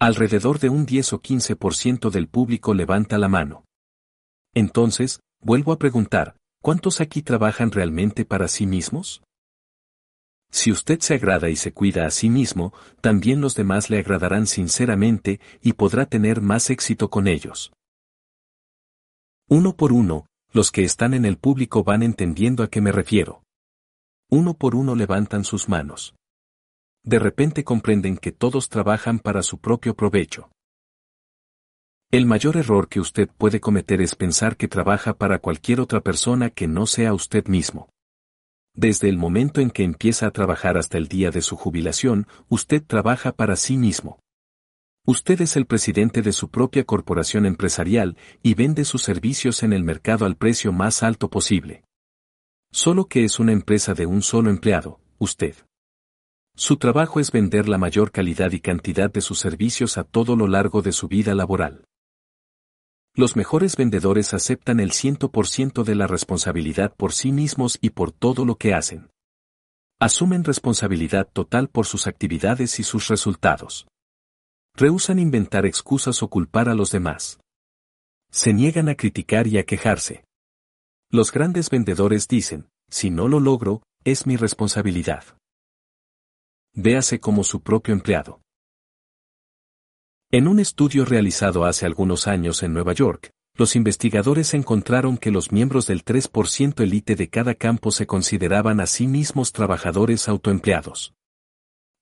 Alrededor 0.00 0.60
de 0.60 0.68
un 0.68 0.86
10 0.86 1.14
o 1.14 1.20
15% 1.20 2.10
del 2.10 2.28
público 2.28 2.72
levanta 2.72 3.18
la 3.18 3.26
mano. 3.26 3.64
Entonces, 4.54 5.18
vuelvo 5.40 5.72
a 5.72 5.78
preguntar, 5.80 6.36
¿cuántos 6.62 7.00
aquí 7.00 7.20
trabajan 7.20 7.72
realmente 7.72 8.24
para 8.24 8.46
sí 8.46 8.64
mismos? 8.64 9.24
Si 10.52 10.70
usted 10.70 11.00
se 11.00 11.14
agrada 11.14 11.48
y 11.48 11.56
se 11.56 11.72
cuida 11.72 12.06
a 12.06 12.12
sí 12.12 12.30
mismo, 12.30 12.72
también 13.00 13.40
los 13.40 13.56
demás 13.56 13.90
le 13.90 13.98
agradarán 13.98 14.46
sinceramente 14.46 15.40
y 15.62 15.72
podrá 15.72 16.06
tener 16.06 16.42
más 16.42 16.70
éxito 16.70 17.10
con 17.10 17.26
ellos. 17.26 17.72
Uno 19.48 19.76
por 19.76 19.92
uno, 19.92 20.26
los 20.52 20.70
que 20.70 20.84
están 20.84 21.12
en 21.12 21.24
el 21.24 21.38
público 21.38 21.82
van 21.82 22.04
entendiendo 22.04 22.62
a 22.62 22.70
qué 22.70 22.80
me 22.80 22.92
refiero. 22.92 23.42
Uno 24.30 24.54
por 24.54 24.76
uno 24.76 24.94
levantan 24.94 25.42
sus 25.42 25.68
manos. 25.68 26.14
De 27.08 27.18
repente 27.18 27.64
comprenden 27.64 28.18
que 28.18 28.32
todos 28.32 28.68
trabajan 28.68 29.18
para 29.18 29.42
su 29.42 29.56
propio 29.56 29.94
provecho. 29.94 30.50
El 32.10 32.26
mayor 32.26 32.58
error 32.58 32.90
que 32.90 33.00
usted 33.00 33.30
puede 33.38 33.60
cometer 33.60 34.02
es 34.02 34.14
pensar 34.14 34.58
que 34.58 34.68
trabaja 34.68 35.14
para 35.14 35.38
cualquier 35.38 35.80
otra 35.80 36.02
persona 36.02 36.50
que 36.50 36.68
no 36.68 36.86
sea 36.86 37.14
usted 37.14 37.46
mismo. 37.46 37.88
Desde 38.74 39.08
el 39.08 39.16
momento 39.16 39.62
en 39.62 39.70
que 39.70 39.84
empieza 39.84 40.26
a 40.26 40.32
trabajar 40.32 40.76
hasta 40.76 40.98
el 40.98 41.08
día 41.08 41.30
de 41.30 41.40
su 41.40 41.56
jubilación, 41.56 42.26
usted 42.50 42.84
trabaja 42.86 43.32
para 43.32 43.56
sí 43.56 43.78
mismo. 43.78 44.20
Usted 45.06 45.40
es 45.40 45.56
el 45.56 45.64
presidente 45.64 46.20
de 46.20 46.32
su 46.32 46.50
propia 46.50 46.84
corporación 46.84 47.46
empresarial 47.46 48.18
y 48.42 48.52
vende 48.52 48.84
sus 48.84 49.02
servicios 49.02 49.62
en 49.62 49.72
el 49.72 49.82
mercado 49.82 50.26
al 50.26 50.36
precio 50.36 50.72
más 50.72 51.02
alto 51.02 51.30
posible. 51.30 51.84
Solo 52.70 53.06
que 53.06 53.24
es 53.24 53.38
una 53.38 53.52
empresa 53.52 53.94
de 53.94 54.04
un 54.04 54.20
solo 54.20 54.50
empleado, 54.50 55.00
usted. 55.16 55.54
Su 56.58 56.76
trabajo 56.76 57.20
es 57.20 57.30
vender 57.30 57.68
la 57.68 57.78
mayor 57.78 58.10
calidad 58.10 58.50
y 58.50 58.58
cantidad 58.58 59.12
de 59.12 59.20
sus 59.20 59.38
servicios 59.38 59.96
a 59.96 60.02
todo 60.02 60.34
lo 60.34 60.48
largo 60.48 60.82
de 60.82 60.90
su 60.90 61.06
vida 61.06 61.32
laboral. 61.36 61.84
Los 63.14 63.36
mejores 63.36 63.76
vendedores 63.76 64.34
aceptan 64.34 64.80
el 64.80 64.90
100% 64.90 65.84
de 65.84 65.94
la 65.94 66.08
responsabilidad 66.08 66.92
por 66.96 67.12
sí 67.12 67.30
mismos 67.30 67.78
y 67.80 67.90
por 67.90 68.10
todo 68.10 68.44
lo 68.44 68.56
que 68.56 68.74
hacen. 68.74 69.08
Asumen 70.00 70.42
responsabilidad 70.42 71.28
total 71.32 71.68
por 71.68 71.86
sus 71.86 72.08
actividades 72.08 72.80
y 72.80 72.82
sus 72.82 73.06
resultados. 73.06 73.86
Rehusan 74.74 75.20
inventar 75.20 75.64
excusas 75.64 76.24
o 76.24 76.28
culpar 76.28 76.68
a 76.68 76.74
los 76.74 76.90
demás. 76.90 77.38
Se 78.32 78.52
niegan 78.52 78.88
a 78.88 78.96
criticar 78.96 79.46
y 79.46 79.58
a 79.58 79.64
quejarse. 79.64 80.24
Los 81.08 81.30
grandes 81.30 81.70
vendedores 81.70 82.26
dicen, 82.26 82.68
si 82.90 83.10
no 83.10 83.28
lo 83.28 83.38
logro, 83.38 83.80
es 84.02 84.26
mi 84.26 84.36
responsabilidad. 84.36 85.37
Véase 86.80 87.18
como 87.18 87.42
su 87.42 87.60
propio 87.60 87.92
empleado. 87.92 88.40
En 90.30 90.46
un 90.46 90.60
estudio 90.60 91.04
realizado 91.04 91.64
hace 91.64 91.86
algunos 91.86 92.28
años 92.28 92.62
en 92.62 92.72
Nueva 92.72 92.92
York, 92.92 93.32
los 93.54 93.74
investigadores 93.74 94.54
encontraron 94.54 95.18
que 95.18 95.32
los 95.32 95.50
miembros 95.50 95.88
del 95.88 96.04
3% 96.04 96.80
elite 96.80 97.16
de 97.16 97.28
cada 97.28 97.56
campo 97.56 97.90
se 97.90 98.06
consideraban 98.06 98.78
a 98.78 98.86
sí 98.86 99.08
mismos 99.08 99.50
trabajadores 99.50 100.28
autoempleados. 100.28 101.14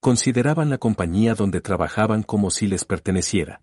Consideraban 0.03 0.69
la 0.69 0.77
compañía 0.77 1.35
donde 1.35 1.63
trabajaban 1.63 2.23
como 2.23 2.51
si 2.51 2.67
les 2.67 2.85
perteneciera. 2.85 3.63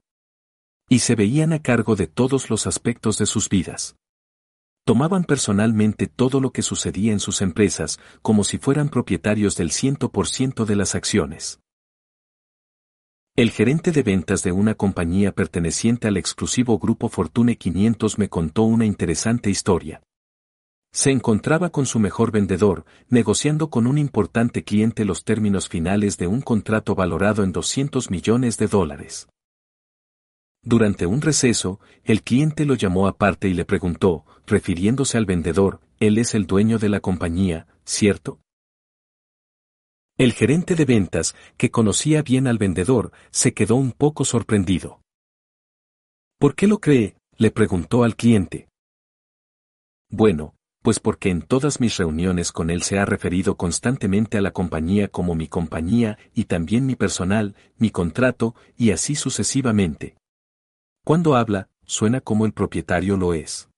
Y 0.90 0.98
se 0.98 1.14
veían 1.14 1.54
a 1.54 1.62
cargo 1.62 1.96
de 1.96 2.08
todos 2.08 2.50
los 2.50 2.66
aspectos 2.66 3.20
de 3.20 3.28
sus 3.28 3.50
vidas. 3.50 3.96
Tomaban 4.86 5.24
personalmente 5.24 6.08
todo 6.08 6.42
lo 6.42 6.52
que 6.52 6.62
sucedía 6.62 7.14
en 7.14 7.22
sus 7.22 7.42
empresas, 7.42 8.00
como 8.22 8.44
si 8.44 8.58
fueran 8.58 8.90
propietarios 8.90 9.56
del 9.56 9.72
100% 9.72 10.66
de 10.66 10.76
las 10.76 10.94
acciones. 10.94 11.60
El 13.36 13.50
gerente 13.50 13.92
de 13.92 14.04
ventas 14.04 14.44
de 14.44 14.52
una 14.52 14.76
compañía 14.76 15.32
perteneciente 15.32 16.08
al 16.08 16.18
exclusivo 16.18 16.78
grupo 16.78 17.08
Fortune 17.08 17.56
500 17.56 18.20
me 18.20 18.30
contó 18.30 18.64
una 18.64 18.86
interesante 18.86 19.50
historia. 19.50 20.04
Se 20.92 21.10
encontraba 21.10 21.72
con 21.72 21.88
su 21.88 21.98
mejor 21.98 22.32
vendedor, 22.32 22.86
negociando 23.08 23.72
con 23.72 23.88
un 23.88 23.98
importante 23.98 24.64
cliente 24.64 25.06
los 25.06 25.24
términos 25.24 25.68
finales 25.68 26.18
de 26.18 26.28
un 26.28 26.42
contrato 26.42 26.94
valorado 26.94 27.44
en 27.44 27.52
200 27.54 28.12
millones 28.12 28.58
de 28.58 28.68
dólares. 28.68 29.28
Durante 30.62 31.08
un 31.08 31.22
receso, 31.22 31.80
el 32.04 32.22
cliente 32.22 32.66
lo 32.66 32.76
llamó 32.76 33.08
aparte 33.08 33.50
y 33.50 33.54
le 33.54 33.66
preguntó, 33.66 34.26
refiriéndose 34.46 35.18
al 35.18 35.26
vendedor, 35.26 35.80
él 36.00 36.18
es 36.18 36.36
el 36.36 36.46
dueño 36.46 36.80
de 36.80 36.90
la 36.90 37.00
compañía, 37.00 37.68
¿cierto? 37.86 38.40
El 40.18 40.34
gerente 40.34 40.76
de 40.76 40.86
ventas, 40.86 41.36
que 41.58 41.72
conocía 41.72 42.22
bien 42.22 42.48
al 42.48 42.58
vendedor, 42.58 43.12
se 43.32 43.54
quedó 43.54 43.76
un 43.76 43.92
poco 43.92 44.26
sorprendido. 44.26 45.02
¿Por 46.38 46.56
qué 46.56 46.68
lo 46.68 46.80
cree? 46.80 47.16
le 47.38 47.50
preguntó 47.50 48.04
al 48.04 48.16
cliente. 48.16 48.70
Bueno, 50.10 50.54
pues 50.84 51.00
porque 51.00 51.30
en 51.30 51.42
todas 51.42 51.80
mis 51.80 51.98
reuniones 51.98 52.52
con 52.52 52.70
él 52.70 52.84
se 52.84 53.00
ha 53.00 53.06
referido 53.06 53.58
constantemente 53.58 54.38
a 54.38 54.42
la 54.42 54.52
compañía 54.52 55.08
como 55.08 55.34
mi 55.34 55.48
compañía 55.48 56.20
y 56.36 56.44
también 56.44 56.86
mi 56.86 56.96
personal, 56.96 57.56
mi 57.78 57.90
contrato, 57.90 58.54
y 58.78 58.92
así 58.92 59.16
sucesivamente. 59.16 60.16
Cuando 61.04 61.36
habla, 61.36 61.70
suena 61.86 62.22
como 62.22 62.46
el 62.46 62.54
propietario 62.54 63.18
lo 63.18 63.34
es. 63.34 63.70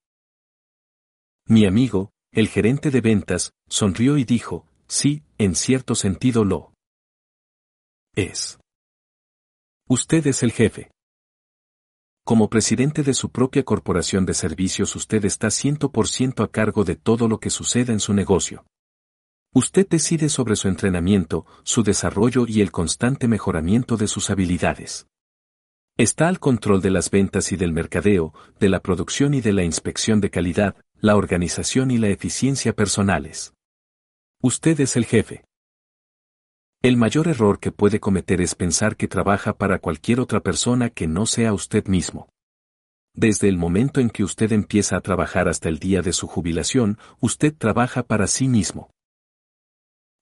Mi 1.48 1.68
amigo, 1.68 2.12
el 2.32 2.48
gerente 2.48 2.90
de 2.90 3.02
ventas, 3.02 3.54
sonrió 3.68 4.18
y 4.18 4.24
dijo, 4.24 4.66
Sí, 4.88 5.24
en 5.38 5.56
cierto 5.56 5.94
sentido 5.94 6.44
lo 6.44 6.74
es. 8.16 8.60
Usted 9.88 10.25
es 10.25 10.42
el 10.42 10.52
jefe. 10.52 10.90
Como 12.24 12.50
presidente 12.50 13.04
de 13.04 13.14
su 13.14 13.30
propia 13.30 13.64
corporación 13.64 14.25
de 14.25 14.34
servicios 14.34 14.96
usted 14.96 15.24
está 15.25 15.50
100% 15.50 16.44
a 16.44 16.48
cargo 16.48 16.84
de 16.84 16.96
todo 16.96 17.28
lo 17.28 17.40
que 17.40 17.52
suceda 17.52 17.94
en 17.94 18.00
su 18.00 18.14
negocio. 18.16 18.66
Usted 19.54 19.88
decide 19.88 20.30
sobre 20.30 20.56
su 20.56 20.68
entrenamiento, 20.68 21.46
su 21.64 21.84
desarrollo 21.84 22.46
y 22.48 22.62
el 22.62 22.72
constante 22.72 23.28
mejoramiento 23.28 23.98
de 23.98 24.08
sus 24.08 24.32
habilidades. 24.32 25.08
Está 25.98 26.28
al 26.28 26.40
control 26.40 26.82
de 26.82 26.90
las 26.90 27.12
ventas 27.12 27.52
y 27.52 27.56
del 27.56 27.72
mercadeo, 27.72 28.34
de 28.60 28.70
la 28.70 28.82
producción 28.82 29.34
y 29.34 29.42
de 29.42 29.54
la 29.54 29.64
inspección 29.64 30.20
de 30.20 30.30
calidad, 30.30 30.75
la 31.02 31.16
organización 31.16 31.92
y 31.92 31.98
la 31.98 32.10
eficiencia 32.10 32.74
personales. 32.74 33.54
Usted 34.42 34.80
es 34.80 34.96
el 34.96 35.06
jefe. 35.06 35.46
El 36.82 36.98
mayor 36.98 37.28
error 37.28 37.60
que 37.60 37.72
puede 37.72 38.00
cometer 38.00 38.42
es 38.42 38.56
pensar 38.56 38.96
que 38.96 39.08
trabaja 39.08 39.58
para 39.58 39.80
cualquier 39.80 40.20
otra 40.20 40.40
persona 40.40 40.90
que 40.90 41.08
no 41.08 41.25
sea 41.25 41.54
usted 41.54 41.88
mismo. 41.88 42.30
Desde 43.14 43.48
el 43.50 43.58
momento 43.58 44.02
en 44.02 44.10
que 44.10 44.24
usted 44.24 44.52
empieza 44.52 44.98
a 44.98 45.02
trabajar 45.02 45.48
hasta 45.48 45.70
el 45.70 45.80
día 45.80 46.02
de 46.02 46.14
su 46.14 46.28
jubilación, 46.28 46.98
usted 47.20 47.56
trabaja 47.56 48.04
para 48.04 48.28
sí 48.28 48.48
mismo. 48.48 48.90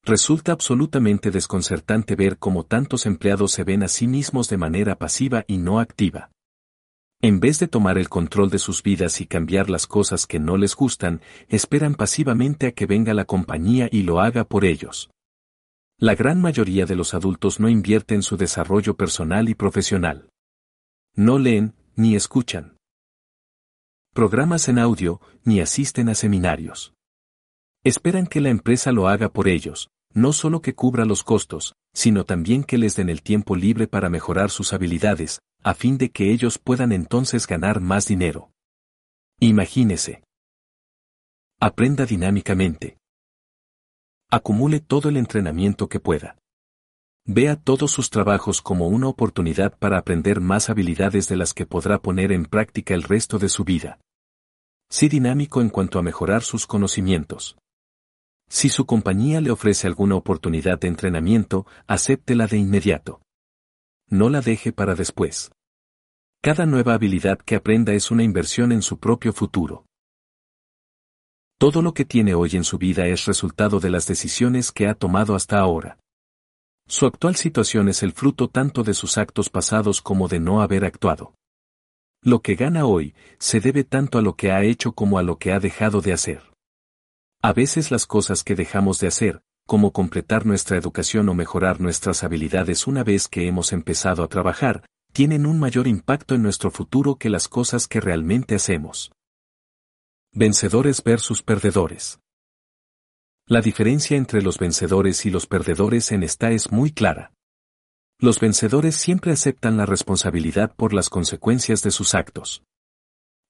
Resulta 0.04 0.52
absolutamente 0.52 1.32
desconcertante 1.32 2.16
ver 2.16 2.38
cómo 2.38 2.66
tantos 2.66 3.06
empleados 3.06 3.52
se 3.54 3.64
ven 3.64 3.84
a 3.84 3.88
sí 3.88 4.06
mismos 4.06 4.50
de 4.50 4.58
manera 4.58 4.98
pasiva 4.98 5.46
y 5.48 5.58
no 5.58 5.80
activa. 5.80 6.33
En 7.24 7.40
vez 7.40 7.58
de 7.58 7.70
tomar 7.70 7.98
el 7.98 8.10
control 8.10 8.50
de 8.50 8.60
sus 8.60 8.84
vidas 8.84 9.22
y 9.22 9.26
cambiar 9.26 9.70
las 9.70 9.88
cosas 9.88 10.28
que 10.28 10.40
no 10.40 10.58
les 10.58 10.76
gustan, 10.76 11.22
esperan 11.48 11.96
pasivamente 11.96 12.68
a 12.68 12.72
que 12.74 12.86
venga 12.86 13.14
la 13.14 13.24
compañía 13.24 13.88
y 13.90 14.04
lo 14.04 14.20
haga 14.20 14.44
por 14.44 14.66
ellos. 14.66 15.10
La 15.98 16.16
gran 16.16 16.42
mayoría 16.42 16.86
de 16.86 16.98
los 16.98 17.14
adultos 17.14 17.62
no 17.62 17.70
invierte 17.70 18.14
en 18.14 18.24
su 18.24 18.36
desarrollo 18.36 18.98
personal 18.98 19.48
y 19.48 19.56
profesional. 19.56 20.28
No 21.16 21.40
leen, 21.40 21.76
ni 21.96 22.18
escuchan. 22.18 22.76
Programas 24.14 24.68
en 24.68 24.78
audio, 24.78 25.22
ni 25.46 25.62
asisten 25.62 26.10
a 26.10 26.16
seminarios. 26.16 26.94
Esperan 27.86 28.28
que 28.28 28.42
la 28.42 28.50
empresa 28.50 28.92
lo 28.92 29.08
haga 29.08 29.30
por 29.30 29.48
ellos, 29.48 29.88
no 30.14 30.34
solo 30.34 30.62
que 30.62 30.76
cubra 30.76 31.06
los 31.06 31.24
costos, 31.24 31.74
sino 31.94 32.26
también 32.26 32.66
que 32.66 32.78
les 32.78 32.98
den 32.98 33.08
el 33.08 33.22
tiempo 33.22 33.56
libre 33.56 33.88
para 33.88 34.10
mejorar 34.10 34.50
sus 34.50 34.74
habilidades, 34.74 35.40
a 35.64 35.74
fin 35.74 35.98
de 35.98 36.12
que 36.12 36.32
ellos 36.32 36.58
puedan 36.58 36.92
entonces 36.92 37.48
ganar 37.48 37.80
más 37.80 38.08
dinero. 38.08 38.52
Imagínese. 39.40 40.24
Aprenda 41.60 42.06
dinámicamente. 42.06 42.98
Acumule 44.30 44.80
todo 44.80 45.10
el 45.10 45.18
entrenamiento 45.18 45.88
que 45.88 46.00
pueda. 46.00 46.38
Vea 47.26 47.56
todos 47.56 47.92
sus 47.92 48.10
trabajos 48.10 48.62
como 48.62 48.88
una 48.90 49.08
oportunidad 49.08 49.78
para 49.78 49.98
aprender 49.98 50.42
más 50.42 50.70
habilidades 50.70 51.30
de 51.30 51.38
las 51.38 51.54
que 51.54 51.66
podrá 51.66 52.02
poner 52.02 52.34
en 52.34 52.46
práctica 52.46 52.94
el 52.94 53.04
resto 53.04 53.40
de 53.40 53.48
su 53.48 53.64
vida. 53.64 54.00
Sí 54.90 55.08
dinámico 55.08 55.62
en 55.62 55.70
cuanto 55.70 56.00
a 56.00 56.04
mejorar 56.04 56.44
sus 56.44 56.68
conocimientos. 56.68 57.58
Si 58.50 58.70
su 58.70 58.86
compañía 58.86 59.40
le 59.40 59.52
ofrece 59.52 59.88
alguna 59.88 60.16
oportunidad 60.16 60.78
de 60.80 60.90
entrenamiento, 60.90 61.66
acéptela 61.88 62.46
de 62.46 62.58
inmediato. 62.58 63.23
No 64.10 64.30
la 64.30 64.42
deje 64.42 64.72
para 64.72 64.96
después. 64.96 65.52
Cada 66.42 66.66
nueva 66.66 66.94
habilidad 66.94 67.40
que 67.40 67.56
aprenda 67.56 67.94
es 67.94 68.12
una 68.12 68.24
inversión 68.24 68.72
en 68.72 68.82
su 68.82 69.00
propio 69.00 69.34
futuro. 69.34 69.86
Todo 71.58 71.82
lo 71.82 71.94
que 71.94 72.04
tiene 72.04 72.36
hoy 72.36 72.52
en 72.54 72.66
su 72.66 72.78
vida 72.78 73.08
es 73.08 73.26
resultado 73.26 73.80
de 73.80 73.90
las 73.90 74.06
decisiones 74.08 74.72
que 74.72 74.88
ha 74.88 74.96
tomado 74.96 75.36
hasta 75.36 75.60
ahora. 75.60 75.98
Su 76.88 77.06
actual 77.06 77.38
situación 77.38 77.88
es 77.88 78.04
el 78.04 78.12
fruto 78.12 78.50
tanto 78.50 78.84
de 78.84 78.94
sus 78.94 79.18
actos 79.18 79.50
pasados 79.50 80.02
como 80.02 80.28
de 80.28 80.42
no 80.42 80.62
haber 80.62 80.84
actuado. 80.84 81.34
Lo 82.22 82.42
que 82.42 82.56
gana 82.56 82.86
hoy 82.86 83.16
se 83.40 83.62
debe 83.62 83.84
tanto 83.84 84.18
a 84.18 84.22
lo 84.22 84.36
que 84.36 84.52
ha 84.52 84.64
hecho 84.64 84.92
como 84.92 85.18
a 85.18 85.24
lo 85.24 85.38
que 85.38 85.54
ha 85.54 85.60
dejado 85.60 86.02
de 86.02 86.14
hacer. 86.14 86.54
A 87.42 87.54
veces 87.54 87.92
las 87.92 88.06
cosas 88.06 88.44
que 88.44 88.56
dejamos 88.56 89.00
de 89.00 89.08
hacer, 89.08 89.42
como 89.66 89.92
completar 89.92 90.46
nuestra 90.46 90.78
educación 90.78 91.30
o 91.30 91.34
mejorar 91.34 91.80
nuestras 91.80 92.24
habilidades 92.24 92.88
una 92.88 93.04
vez 93.04 93.28
que 93.28 93.48
hemos 93.48 93.74
empezado 93.74 94.24
a 94.24 94.28
trabajar, 94.28 94.86
tienen 95.14 95.46
un 95.46 95.60
mayor 95.60 95.88
impacto 95.88 96.36
en 96.36 96.44
nuestro 96.44 96.72
futuro 96.72 97.16
que 97.16 97.30
las 97.30 97.48
cosas 97.48 97.88
que 97.88 98.02
realmente 98.02 98.56
hacemos. 98.56 99.12
Vencedores 100.34 101.04
versus 101.04 101.44
perdedores. 101.44 102.20
La 103.46 103.62
diferencia 103.62 104.18
entre 104.18 104.42
los 104.42 104.58
vencedores 104.58 105.26
y 105.26 105.30
los 105.30 105.46
perdedores 105.46 106.12
en 106.12 106.24
esta 106.24 106.52
es 106.52 106.72
muy 106.72 106.92
clara. 106.92 107.34
Los 108.20 108.40
vencedores 108.40 108.96
siempre 108.96 109.32
aceptan 109.32 109.78
la 109.78 109.86
responsabilidad 109.86 110.74
por 110.76 110.94
las 110.94 111.10
consecuencias 111.10 111.84
de 111.84 111.92
sus 111.92 112.16
actos. 112.16 112.64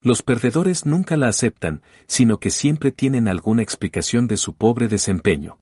Los 0.01 0.21
perdedores 0.21 0.85
nunca 0.85 1.15
la 1.15 1.29
aceptan, 1.29 1.81
sino 2.07 2.39
que 2.39 2.49
siempre 2.49 2.91
tienen 2.91 3.29
alguna 3.29 3.61
explicación 3.61 4.27
de 4.27 4.35
su 4.35 4.55
pobre 4.55 4.89
desempeño. 4.89 5.59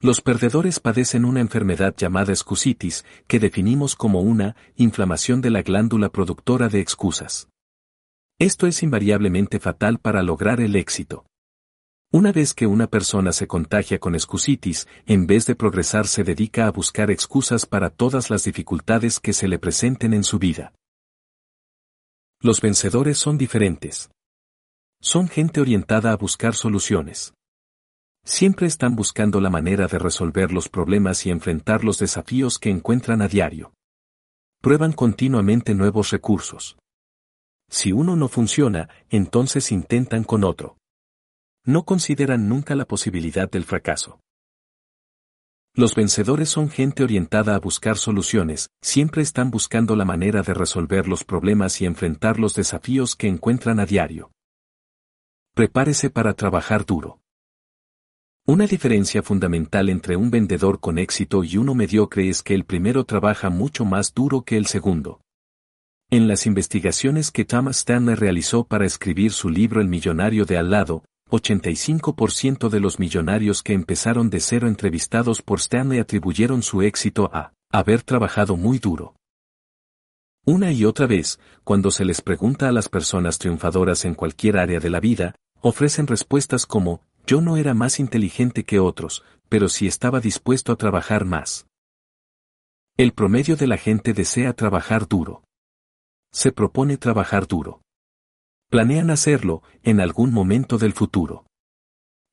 Los 0.00 0.20
perdedores 0.20 0.78
padecen 0.78 1.24
una 1.24 1.40
enfermedad 1.40 1.92
llamada 1.96 2.32
excusitis, 2.32 3.04
que 3.26 3.40
definimos 3.40 3.96
como 3.96 4.20
una 4.20 4.54
inflamación 4.76 5.40
de 5.40 5.50
la 5.50 5.62
glándula 5.62 6.08
productora 6.10 6.68
de 6.68 6.78
excusas. 6.78 7.48
Esto 8.38 8.68
es 8.68 8.84
invariablemente 8.84 9.58
fatal 9.58 9.98
para 9.98 10.22
lograr 10.22 10.60
el 10.60 10.76
éxito. 10.76 11.26
Una 12.12 12.30
vez 12.30 12.54
que 12.54 12.68
una 12.68 12.86
persona 12.86 13.32
se 13.32 13.48
contagia 13.48 13.98
con 13.98 14.14
excusitis, 14.14 14.86
en 15.04 15.26
vez 15.26 15.46
de 15.46 15.56
progresar 15.56 16.06
se 16.06 16.22
dedica 16.22 16.68
a 16.68 16.70
buscar 16.70 17.10
excusas 17.10 17.66
para 17.66 17.90
todas 17.90 18.30
las 18.30 18.44
dificultades 18.44 19.18
que 19.18 19.32
se 19.32 19.48
le 19.48 19.58
presenten 19.58 20.14
en 20.14 20.22
su 20.22 20.38
vida. 20.38 20.72
Los 22.40 22.60
vencedores 22.60 23.18
son 23.18 23.36
diferentes. 23.36 24.10
Son 25.02 25.26
gente 25.26 25.60
orientada 25.60 26.12
a 26.12 26.16
buscar 26.16 26.54
soluciones. 26.54 27.34
Siempre 28.24 28.66
están 28.66 28.94
buscando 28.94 29.40
la 29.40 29.50
manera 29.50 29.86
de 29.86 29.98
resolver 29.98 30.52
los 30.52 30.68
problemas 30.68 31.24
y 31.26 31.30
enfrentar 31.30 31.84
los 31.84 31.98
desafíos 31.98 32.58
que 32.58 32.70
encuentran 32.70 33.22
a 33.22 33.28
diario. 33.28 33.72
Prueban 34.60 34.92
continuamente 34.92 35.74
nuevos 35.74 36.10
recursos. 36.10 36.76
Si 37.70 37.92
uno 37.92 38.16
no 38.16 38.28
funciona, 38.28 38.88
entonces 39.08 39.72
intentan 39.72 40.24
con 40.24 40.44
otro 40.44 40.78
no 41.68 41.84
consideran 41.84 42.48
nunca 42.48 42.74
la 42.74 42.86
posibilidad 42.86 43.50
del 43.50 43.62
fracaso. 43.62 44.20
Los 45.74 45.94
vencedores 45.94 46.48
son 46.48 46.70
gente 46.70 47.04
orientada 47.04 47.54
a 47.54 47.58
buscar 47.58 47.98
soluciones, 47.98 48.70
siempre 48.82 49.20
están 49.20 49.50
buscando 49.50 49.94
la 49.94 50.06
manera 50.06 50.40
de 50.40 50.54
resolver 50.54 51.06
los 51.06 51.24
problemas 51.24 51.82
y 51.82 51.84
enfrentar 51.84 52.40
los 52.40 52.54
desafíos 52.54 53.14
que 53.16 53.28
encuentran 53.28 53.80
a 53.80 53.84
diario. 53.84 54.30
Prepárese 55.54 56.08
para 56.08 56.32
trabajar 56.32 56.86
duro. 56.86 57.20
Una 58.48 58.66
diferencia 58.66 59.22
fundamental 59.22 59.90
entre 59.90 60.16
un 60.16 60.30
vendedor 60.30 60.80
con 60.80 60.96
éxito 60.96 61.44
y 61.44 61.58
uno 61.58 61.74
mediocre 61.74 62.30
es 62.30 62.42
que 62.42 62.54
el 62.54 62.64
primero 62.64 63.04
trabaja 63.04 63.50
mucho 63.50 63.84
más 63.84 64.14
duro 64.14 64.40
que 64.40 64.56
el 64.56 64.64
segundo. 64.64 65.20
En 66.08 66.28
las 66.28 66.46
investigaciones 66.46 67.30
que 67.30 67.44
Thomas 67.44 67.80
Stanley 67.80 68.14
realizó 68.14 68.64
para 68.64 68.86
escribir 68.86 69.32
su 69.32 69.50
libro 69.50 69.82
El 69.82 69.88
millonario 69.88 70.46
de 70.46 70.56
al 70.56 70.70
lado, 70.70 71.04
85% 71.30 72.70
de 72.70 72.80
los 72.80 72.98
millonarios 72.98 73.62
que 73.62 73.74
empezaron 73.74 74.30
de 74.30 74.40
cero 74.40 74.66
entrevistados 74.66 75.42
por 75.42 75.58
Stanley 75.58 75.98
atribuyeron 75.98 76.62
su 76.62 76.80
éxito 76.80 77.28
a 77.34 77.52
haber 77.70 78.02
trabajado 78.02 78.56
muy 78.56 78.78
duro. 78.78 79.14
Una 80.46 80.72
y 80.72 80.86
otra 80.86 81.06
vez, 81.06 81.38
cuando 81.64 81.90
se 81.90 82.06
les 82.06 82.22
pregunta 82.22 82.66
a 82.70 82.72
las 82.72 82.88
personas 82.88 83.36
triunfadoras 83.36 84.06
en 84.06 84.14
cualquier 84.14 84.56
área 84.56 84.80
de 84.80 84.88
la 84.88 85.00
vida, 85.00 85.34
ofrecen 85.60 86.06
respuestas 86.06 86.64
como, 86.64 87.02
yo 87.28 87.42
no 87.42 87.58
era 87.58 87.74
más 87.74 88.00
inteligente 88.00 88.64
que 88.64 88.78
otros, 88.78 89.22
pero 89.50 89.68
sí 89.68 89.86
estaba 89.86 90.18
dispuesto 90.18 90.72
a 90.72 90.76
trabajar 90.76 91.26
más. 91.26 91.66
El 92.96 93.12
promedio 93.12 93.54
de 93.54 93.66
la 93.66 93.76
gente 93.76 94.14
desea 94.14 94.54
trabajar 94.54 95.06
duro. 95.06 95.44
Se 96.32 96.52
propone 96.52 96.96
trabajar 96.96 97.46
duro. 97.46 97.82
Planean 98.70 99.10
hacerlo 99.10 99.62
en 99.82 100.00
algún 100.00 100.32
momento 100.32 100.78
del 100.78 100.94
futuro. 100.94 101.44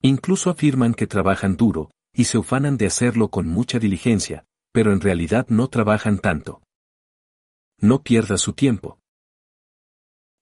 Incluso 0.00 0.48
afirman 0.48 0.94
que 0.94 1.06
trabajan 1.06 1.58
duro, 1.58 1.90
y 2.14 2.24
se 2.24 2.38
ufanan 2.38 2.78
de 2.78 2.86
hacerlo 2.86 3.28
con 3.28 3.46
mucha 3.48 3.78
diligencia, 3.78 4.46
pero 4.72 4.92
en 4.94 5.02
realidad 5.02 5.46
no 5.50 5.68
trabajan 5.68 6.20
tanto. 6.20 6.62
No 7.78 8.02
pierda 8.02 8.38
su 8.38 8.54
tiempo. 8.54 8.98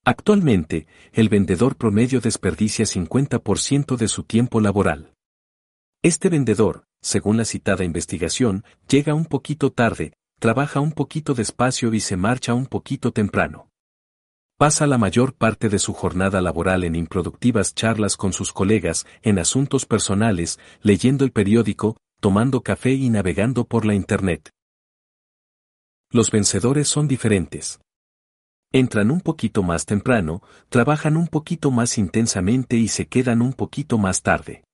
Actualmente, 0.06 0.86
el 1.12 1.30
vendedor 1.30 1.76
promedio 1.76 2.20
desperdicia 2.20 2.84
50% 2.84 3.96
de 3.96 4.08
su 4.08 4.24
tiempo 4.24 4.60
laboral. 4.60 5.14
Este 6.02 6.28
vendedor, 6.28 6.84
según 7.00 7.38
la 7.38 7.46
citada 7.46 7.84
investigación, 7.84 8.64
llega 8.86 9.14
un 9.14 9.24
poquito 9.24 9.72
tarde, 9.72 10.12
trabaja 10.38 10.80
un 10.80 10.92
poquito 10.92 11.32
despacio 11.32 11.94
y 11.94 12.00
se 12.00 12.16
marcha 12.16 12.52
un 12.52 12.66
poquito 12.66 13.12
temprano. 13.12 13.70
Pasa 14.58 14.86
la 14.86 14.98
mayor 14.98 15.34
parte 15.34 15.70
de 15.70 15.78
su 15.78 15.94
jornada 15.94 16.42
laboral 16.42 16.84
en 16.84 16.96
improductivas 16.96 17.74
charlas 17.74 18.18
con 18.18 18.34
sus 18.34 18.52
colegas, 18.52 19.06
en 19.22 19.38
asuntos 19.38 19.86
personales, 19.86 20.60
leyendo 20.82 21.24
el 21.24 21.32
periódico, 21.32 21.96
tomando 22.20 22.60
café 22.62 22.92
y 22.92 23.08
navegando 23.08 23.64
por 23.64 23.86
la 23.86 23.94
Internet. 23.94 24.50
Los 26.10 26.30
vencedores 26.30 26.88
son 26.88 27.08
diferentes. 27.08 27.80
Entran 28.76 29.12
un 29.12 29.20
poquito 29.20 29.62
más 29.62 29.86
temprano, 29.86 30.42
trabajan 30.68 31.16
un 31.16 31.28
poquito 31.28 31.70
más 31.70 31.96
intensamente 31.96 32.76
y 32.76 32.88
se 32.88 33.06
quedan 33.06 33.40
un 33.40 33.52
poquito 33.52 33.98
más 33.98 34.22
tarde. 34.22 34.64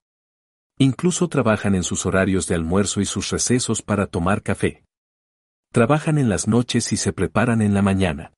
Incluso 0.79 1.29
trabajan 1.29 1.75
en 1.75 1.83
sus 1.83 2.07
horarios 2.07 2.47
de 2.47 2.55
almuerzo 2.55 3.03
y 3.03 3.05
sus 3.05 3.29
recesos 3.29 3.83
para 3.83 4.07
tomar 4.07 4.41
café. 4.41 4.85
Trabajan 5.71 6.17
en 6.17 6.31
las 6.31 6.49
noches 6.49 6.95
y 6.95 6.97
se 6.97 7.13
preparan 7.13 7.61
en 7.61 7.75
la 7.75 7.83
mañana. 7.83 8.33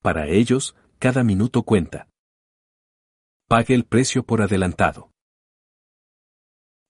Para 0.00 0.28
ellos, 0.28 0.74
cada 0.98 1.24
minuto 1.24 1.62
cuenta. 1.62 2.08
Pague 3.48 3.74
el 3.74 3.84
precio 3.84 4.24
por 4.24 4.40
adelantado. 4.40 5.10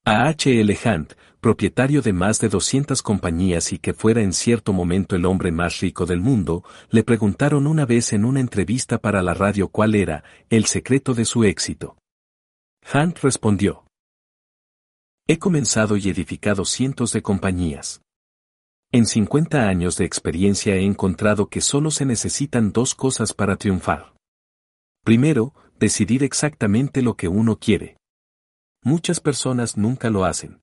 A 0.07 0.29
H. 0.29 0.59
L. 0.61 0.79
Hunt, 0.83 1.13
propietario 1.41 2.01
de 2.01 2.15
más 2.15 2.41
de 2.41 2.49
200 2.49 3.03
compañías 3.03 3.71
y 3.73 3.79
que 3.79 3.93
fuera 3.93 4.23
en 4.23 4.33
cierto 4.33 4.73
momento 4.73 5.15
el 5.15 5.27
hombre 5.27 5.53
más 5.53 5.81
rico 5.81 6.07
del 6.07 6.21
mundo, 6.21 6.65
le 6.89 7.05
preguntaron 7.05 7.67
una 7.67 7.85
vez 7.85 8.15
en 8.15 8.25
una 8.25 8.41
entrevista 8.41 8.99
para 8.99 9.23
la 9.23 9.35
radio 9.35 9.69
cuál 9.69 9.95
era 9.95 10.25
el 10.49 10.65
secreto 10.65 11.13
de 11.13 11.27
su 11.27 11.45
éxito. 11.45 11.99
Hunt 12.95 13.19
respondió. 13.19 13.85
He 15.29 15.39
comenzado 15.39 15.99
y 15.99 16.09
edificado 16.09 16.65
cientos 16.65 17.13
de 17.13 17.21
compañías. 17.21 18.01
En 18.93 19.05
50 19.05 19.69
años 19.69 19.99
de 19.99 20.07
experiencia 20.07 20.77
he 20.77 20.85
encontrado 20.85 21.51
que 21.51 21.61
solo 21.61 21.91
se 21.91 22.07
necesitan 22.07 22.73
dos 22.73 22.95
cosas 22.95 23.35
para 23.35 23.57
triunfar. 23.57 24.15
Primero, 25.05 25.55
decidir 25.79 26.25
exactamente 26.25 27.03
lo 27.03 27.17
que 27.17 27.29
uno 27.29 27.59
quiere. 27.59 28.00
Muchas 28.83 29.21
personas 29.21 29.77
nunca 29.77 30.09
lo 30.09 30.25
hacen. 30.25 30.63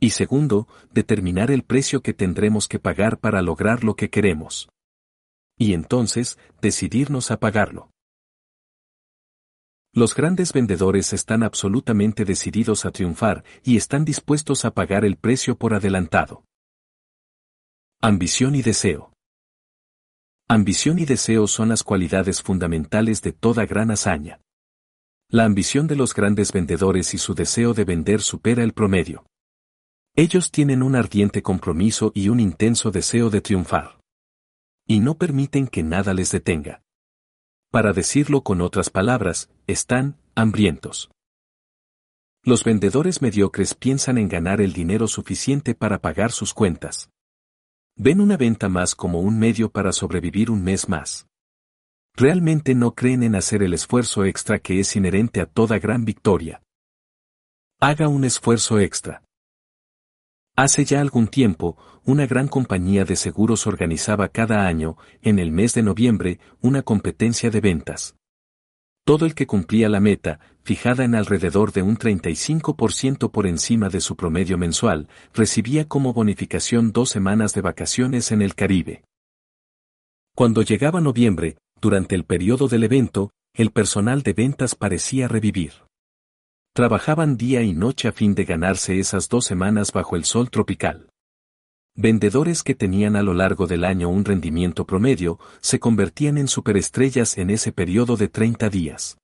Y 0.00 0.10
segundo, 0.10 0.66
determinar 0.92 1.50
el 1.50 1.62
precio 1.62 2.02
que 2.02 2.14
tendremos 2.14 2.66
que 2.66 2.78
pagar 2.78 3.18
para 3.18 3.42
lograr 3.42 3.84
lo 3.84 3.94
que 3.94 4.10
queremos. 4.10 4.68
Y 5.58 5.74
entonces, 5.74 6.38
decidirnos 6.60 7.30
a 7.30 7.38
pagarlo. 7.38 7.90
Los 9.92 10.14
grandes 10.14 10.52
vendedores 10.52 11.12
están 11.12 11.42
absolutamente 11.42 12.24
decididos 12.24 12.84
a 12.86 12.92
triunfar 12.92 13.44
y 13.62 13.76
están 13.76 14.04
dispuestos 14.04 14.64
a 14.64 14.72
pagar 14.72 15.04
el 15.04 15.16
precio 15.16 15.56
por 15.56 15.74
adelantado. 15.74 16.44
Ambición 18.00 18.54
y 18.54 18.62
deseo. 18.62 19.12
Ambición 20.48 20.98
y 20.98 21.04
deseo 21.04 21.46
son 21.46 21.68
las 21.68 21.82
cualidades 21.82 22.40
fundamentales 22.40 23.20
de 23.22 23.32
toda 23.32 23.66
gran 23.66 23.90
hazaña. 23.90 24.40
La 25.32 25.44
ambición 25.44 25.86
de 25.86 25.94
los 25.94 26.12
grandes 26.12 26.50
vendedores 26.50 27.14
y 27.14 27.18
su 27.18 27.34
deseo 27.34 27.72
de 27.72 27.84
vender 27.84 28.20
supera 28.20 28.64
el 28.64 28.72
promedio. 28.72 29.24
Ellos 30.16 30.50
tienen 30.50 30.82
un 30.82 30.96
ardiente 30.96 31.40
compromiso 31.40 32.10
y 32.16 32.30
un 32.30 32.40
intenso 32.40 32.90
deseo 32.90 33.30
de 33.30 33.40
triunfar. 33.40 34.00
Y 34.88 34.98
no 34.98 35.18
permiten 35.18 35.68
que 35.68 35.84
nada 35.84 36.14
les 36.14 36.32
detenga. 36.32 36.82
Para 37.70 37.92
decirlo 37.92 38.42
con 38.42 38.60
otras 38.60 38.90
palabras, 38.90 39.50
están 39.68 40.16
hambrientos. 40.34 41.12
Los 42.42 42.64
vendedores 42.64 43.22
mediocres 43.22 43.74
piensan 43.74 44.18
en 44.18 44.28
ganar 44.28 44.60
el 44.60 44.72
dinero 44.72 45.06
suficiente 45.06 45.76
para 45.76 46.00
pagar 46.00 46.32
sus 46.32 46.52
cuentas. 46.52 47.08
Ven 47.94 48.20
una 48.20 48.36
venta 48.36 48.68
más 48.68 48.96
como 48.96 49.20
un 49.20 49.38
medio 49.38 49.70
para 49.70 49.92
sobrevivir 49.92 50.50
un 50.50 50.64
mes 50.64 50.88
más. 50.88 51.29
Realmente 52.20 52.74
no 52.74 52.94
creen 52.94 53.22
en 53.22 53.34
hacer 53.34 53.62
el 53.62 53.72
esfuerzo 53.72 54.26
extra 54.26 54.58
que 54.58 54.78
es 54.78 54.94
inherente 54.94 55.40
a 55.40 55.46
toda 55.46 55.78
gran 55.78 56.04
victoria. 56.04 56.60
Haga 57.80 58.08
un 58.08 58.24
esfuerzo 58.24 58.78
extra. 58.78 59.22
Hace 60.54 60.84
ya 60.84 61.00
algún 61.00 61.28
tiempo, 61.28 61.78
una 62.04 62.26
gran 62.26 62.46
compañía 62.46 63.06
de 63.06 63.16
seguros 63.16 63.66
organizaba 63.66 64.28
cada 64.28 64.66
año, 64.66 64.98
en 65.22 65.38
el 65.38 65.50
mes 65.50 65.72
de 65.72 65.82
noviembre, 65.82 66.40
una 66.60 66.82
competencia 66.82 67.48
de 67.48 67.62
ventas. 67.62 68.16
Todo 69.06 69.24
el 69.24 69.34
que 69.34 69.46
cumplía 69.46 69.88
la 69.88 70.00
meta, 70.00 70.40
fijada 70.62 71.04
en 71.04 71.14
alrededor 71.14 71.72
de 71.72 71.80
un 71.80 71.96
35% 71.96 73.30
por 73.30 73.46
encima 73.46 73.88
de 73.88 74.02
su 74.02 74.14
promedio 74.16 74.58
mensual, 74.58 75.08
recibía 75.32 75.88
como 75.88 76.12
bonificación 76.12 76.92
dos 76.92 77.08
semanas 77.08 77.54
de 77.54 77.62
vacaciones 77.62 78.30
en 78.30 78.42
el 78.42 78.54
Caribe. 78.54 79.04
Cuando 80.36 80.60
llegaba 80.60 81.00
noviembre, 81.00 81.56
durante 81.80 82.14
el 82.14 82.24
periodo 82.24 82.68
del 82.68 82.84
evento, 82.84 83.30
el 83.54 83.70
personal 83.70 84.22
de 84.22 84.32
ventas 84.32 84.74
parecía 84.74 85.28
revivir. 85.28 85.72
Trabajaban 86.74 87.36
día 87.36 87.62
y 87.62 87.72
noche 87.72 88.08
a 88.08 88.12
fin 88.12 88.34
de 88.34 88.44
ganarse 88.44 88.98
esas 88.98 89.28
dos 89.28 89.44
semanas 89.44 89.92
bajo 89.92 90.14
el 90.14 90.24
sol 90.24 90.50
tropical. 90.50 91.10
Vendedores 91.96 92.62
que 92.62 92.74
tenían 92.74 93.16
a 93.16 93.22
lo 93.22 93.34
largo 93.34 93.66
del 93.66 93.84
año 93.84 94.08
un 94.08 94.24
rendimiento 94.24 94.86
promedio, 94.86 95.40
se 95.60 95.80
convertían 95.80 96.38
en 96.38 96.46
superestrellas 96.46 97.36
en 97.38 97.50
ese 97.50 97.72
periodo 97.72 98.16
de 98.16 98.28
30 98.28 98.70
días. 98.70 99.18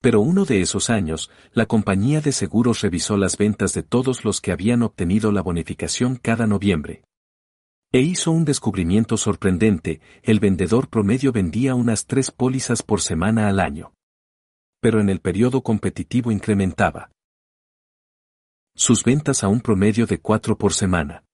Pero 0.00 0.22
uno 0.22 0.46
de 0.46 0.62
esos 0.62 0.88
años, 0.88 1.30
la 1.52 1.66
compañía 1.66 2.22
de 2.22 2.32
seguros 2.32 2.80
revisó 2.80 3.18
las 3.18 3.36
ventas 3.36 3.74
de 3.74 3.82
todos 3.82 4.24
los 4.24 4.40
que 4.40 4.52
habían 4.52 4.82
obtenido 4.82 5.30
la 5.30 5.42
bonificación 5.42 6.16
cada 6.16 6.46
noviembre. 6.46 7.02
E 7.92 8.00
hizo 8.00 8.30
un 8.30 8.44
descubrimiento 8.44 9.16
sorprendente, 9.16 10.00
el 10.22 10.38
vendedor 10.38 10.88
promedio 10.88 11.32
vendía 11.32 11.74
unas 11.74 12.06
tres 12.06 12.30
pólizas 12.30 12.84
por 12.84 13.00
semana 13.00 13.48
al 13.48 13.58
año. 13.58 13.94
Pero 14.80 15.00
en 15.00 15.08
el 15.08 15.20
periodo 15.20 15.62
competitivo 15.62 16.30
incrementaba 16.30 17.10
sus 18.76 19.02
ventas 19.02 19.42
a 19.42 19.48
un 19.48 19.60
promedio 19.60 20.06
de 20.06 20.20
cuatro 20.20 20.56
por 20.56 20.72
semana. 20.72 21.24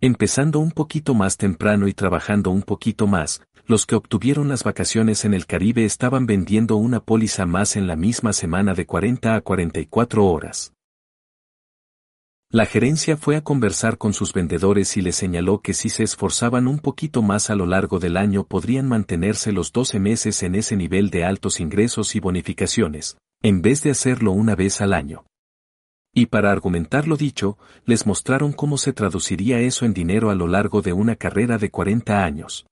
Empezando 0.00 0.60
un 0.60 0.70
poquito 0.70 1.14
más 1.14 1.36
temprano 1.36 1.88
y 1.88 1.92
trabajando 1.92 2.50
un 2.50 2.62
poquito 2.62 3.06
más, 3.06 3.42
los 3.66 3.84
que 3.84 3.96
obtuvieron 3.96 4.48
las 4.48 4.64
vacaciones 4.64 5.26
en 5.26 5.34
el 5.34 5.44
Caribe 5.44 5.84
estaban 5.84 6.24
vendiendo 6.24 6.76
una 6.76 7.00
póliza 7.00 7.44
más 7.44 7.76
en 7.76 7.86
la 7.86 7.96
misma 7.96 8.32
semana 8.32 8.72
de 8.72 8.86
40 8.86 9.36
a 9.36 9.40
44 9.42 10.24
horas. 10.24 10.75
La 12.50 12.64
gerencia 12.64 13.16
fue 13.16 13.34
a 13.34 13.42
conversar 13.42 13.98
con 13.98 14.12
sus 14.12 14.32
vendedores 14.32 14.96
y 14.96 15.00
les 15.00 15.16
señaló 15.16 15.60
que 15.60 15.74
si 15.74 15.88
se 15.88 16.04
esforzaban 16.04 16.68
un 16.68 16.78
poquito 16.78 17.20
más 17.20 17.50
a 17.50 17.56
lo 17.56 17.66
largo 17.66 17.98
del 17.98 18.16
año 18.16 18.44
podrían 18.44 18.86
mantenerse 18.86 19.50
los 19.50 19.72
12 19.72 19.98
meses 19.98 20.44
en 20.44 20.54
ese 20.54 20.76
nivel 20.76 21.10
de 21.10 21.24
altos 21.24 21.58
ingresos 21.58 22.14
y 22.14 22.20
bonificaciones, 22.20 23.18
en 23.42 23.62
vez 23.62 23.82
de 23.82 23.90
hacerlo 23.90 24.30
una 24.30 24.54
vez 24.54 24.80
al 24.80 24.92
año. 24.92 25.26
Y 26.14 26.26
para 26.26 26.52
argumentar 26.52 27.08
lo 27.08 27.16
dicho, 27.16 27.58
les 27.84 28.06
mostraron 28.06 28.52
cómo 28.52 28.78
se 28.78 28.92
traduciría 28.92 29.58
eso 29.58 29.84
en 29.84 29.92
dinero 29.92 30.30
a 30.30 30.36
lo 30.36 30.46
largo 30.46 30.82
de 30.82 30.92
una 30.92 31.16
carrera 31.16 31.58
de 31.58 31.70
40 31.70 32.24
años. 32.24 32.64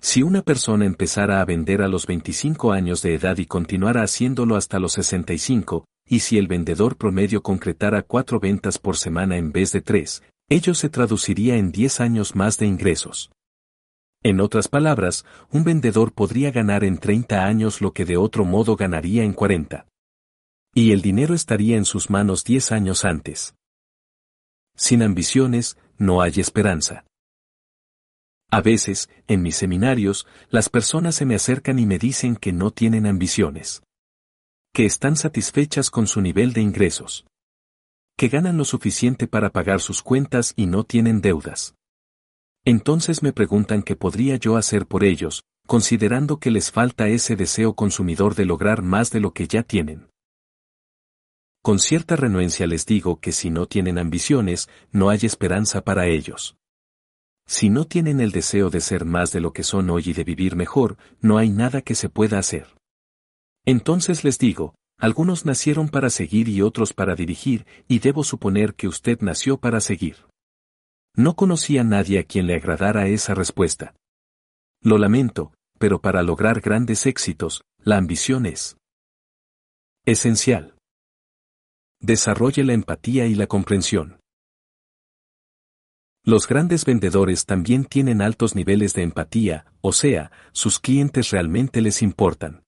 Si 0.00 0.22
una 0.22 0.40
persona 0.40 0.86
empezara 0.86 1.42
a 1.42 1.44
vender 1.44 1.82
a 1.82 1.88
los 1.88 2.06
25 2.06 2.72
años 2.72 3.02
de 3.02 3.14
edad 3.14 3.36
y 3.36 3.44
continuara 3.44 4.02
haciéndolo 4.02 4.56
hasta 4.56 4.78
los 4.78 4.94
65, 4.94 5.84
y 6.10 6.20
si 6.20 6.38
el 6.38 6.48
vendedor 6.48 6.96
promedio 6.96 7.40
concretara 7.40 8.02
cuatro 8.02 8.40
ventas 8.40 8.80
por 8.80 8.96
semana 8.96 9.36
en 9.36 9.52
vez 9.52 9.70
de 9.70 9.80
tres, 9.80 10.24
ello 10.48 10.74
se 10.74 10.88
traduciría 10.88 11.56
en 11.56 11.70
10 11.70 12.00
años 12.00 12.34
más 12.34 12.58
de 12.58 12.66
ingresos. 12.66 13.30
En 14.24 14.40
otras 14.40 14.66
palabras, 14.66 15.24
un 15.52 15.62
vendedor 15.62 16.12
podría 16.12 16.50
ganar 16.50 16.82
en 16.82 16.98
30 16.98 17.44
años 17.44 17.80
lo 17.80 17.92
que 17.92 18.04
de 18.04 18.16
otro 18.16 18.44
modo 18.44 18.74
ganaría 18.74 19.22
en 19.22 19.32
40. 19.32 19.86
Y 20.74 20.90
el 20.90 21.00
dinero 21.00 21.32
estaría 21.32 21.76
en 21.76 21.84
sus 21.84 22.10
manos 22.10 22.42
10 22.42 22.72
años 22.72 23.04
antes. 23.04 23.54
Sin 24.74 25.04
ambiciones, 25.04 25.78
no 25.96 26.22
hay 26.22 26.32
esperanza. 26.38 27.04
A 28.50 28.60
veces, 28.60 29.08
en 29.28 29.42
mis 29.42 29.54
seminarios, 29.54 30.26
las 30.48 30.68
personas 30.70 31.14
se 31.14 31.24
me 31.24 31.36
acercan 31.36 31.78
y 31.78 31.86
me 31.86 31.98
dicen 31.98 32.34
que 32.34 32.52
no 32.52 32.72
tienen 32.72 33.06
ambiciones 33.06 33.84
que 34.72 34.86
están 34.86 35.16
satisfechas 35.16 35.90
con 35.90 36.06
su 36.06 36.20
nivel 36.20 36.52
de 36.52 36.60
ingresos. 36.60 37.26
Que 38.16 38.28
ganan 38.28 38.56
lo 38.56 38.64
suficiente 38.64 39.26
para 39.26 39.50
pagar 39.50 39.80
sus 39.80 40.02
cuentas 40.02 40.52
y 40.54 40.66
no 40.66 40.84
tienen 40.84 41.20
deudas. 41.20 41.74
Entonces 42.64 43.22
me 43.22 43.32
preguntan 43.32 43.82
qué 43.82 43.96
podría 43.96 44.36
yo 44.36 44.56
hacer 44.56 44.86
por 44.86 45.02
ellos, 45.02 45.42
considerando 45.66 46.38
que 46.38 46.50
les 46.50 46.70
falta 46.70 47.08
ese 47.08 47.34
deseo 47.34 47.74
consumidor 47.74 48.34
de 48.34 48.44
lograr 48.44 48.82
más 48.82 49.10
de 49.10 49.20
lo 49.20 49.32
que 49.32 49.48
ya 49.48 49.62
tienen. 49.62 50.08
Con 51.62 51.78
cierta 51.78 52.16
renuencia 52.16 52.66
les 52.66 52.86
digo 52.86 53.20
que 53.20 53.32
si 53.32 53.50
no 53.50 53.66
tienen 53.66 53.98
ambiciones, 53.98 54.68
no 54.92 55.10
hay 55.10 55.20
esperanza 55.22 55.82
para 55.82 56.06
ellos. 56.06 56.56
Si 57.46 57.70
no 57.70 57.86
tienen 57.86 58.20
el 58.20 58.30
deseo 58.30 58.70
de 58.70 58.80
ser 58.80 59.04
más 59.04 59.32
de 59.32 59.40
lo 59.40 59.52
que 59.52 59.64
son 59.64 59.90
hoy 59.90 60.04
y 60.06 60.12
de 60.12 60.22
vivir 60.24 60.54
mejor, 60.54 60.96
no 61.20 61.38
hay 61.38 61.50
nada 61.50 61.82
que 61.82 61.94
se 61.94 62.08
pueda 62.08 62.38
hacer. 62.38 62.79
Entonces 63.64 64.24
les 64.24 64.38
digo, 64.38 64.74
algunos 64.98 65.46
nacieron 65.46 65.88
para 65.88 66.10
seguir 66.10 66.48
y 66.48 66.62
otros 66.62 66.92
para 66.92 67.14
dirigir, 67.14 67.66
y 67.88 68.00
debo 68.00 68.24
suponer 68.24 68.74
que 68.74 68.88
usted 68.88 69.20
nació 69.20 69.58
para 69.58 69.80
seguir. 69.80 70.26
No 71.16 71.34
conocía 71.36 71.80
a 71.80 71.84
nadie 71.84 72.18
a 72.18 72.24
quien 72.24 72.46
le 72.46 72.54
agradara 72.54 73.08
esa 73.08 73.34
respuesta. 73.34 73.94
Lo 74.82 74.98
lamento, 74.98 75.52
pero 75.78 76.00
para 76.00 76.22
lograr 76.22 76.60
grandes 76.60 77.06
éxitos, 77.06 77.62
la 77.78 77.96
ambición 77.96 78.46
es 78.46 78.76
esencial. 80.06 80.76
Desarrolle 82.00 82.64
la 82.64 82.72
empatía 82.72 83.26
y 83.26 83.34
la 83.34 83.46
comprensión. 83.46 84.20
Los 86.22 86.46
grandes 86.46 86.84
vendedores 86.84 87.46
también 87.46 87.84
tienen 87.84 88.20
altos 88.20 88.54
niveles 88.54 88.92
de 88.94 89.02
empatía, 89.02 89.72
o 89.80 89.92
sea, 89.92 90.30
sus 90.52 90.78
clientes 90.78 91.30
realmente 91.30 91.80
les 91.80 92.02
importan. 92.02 92.62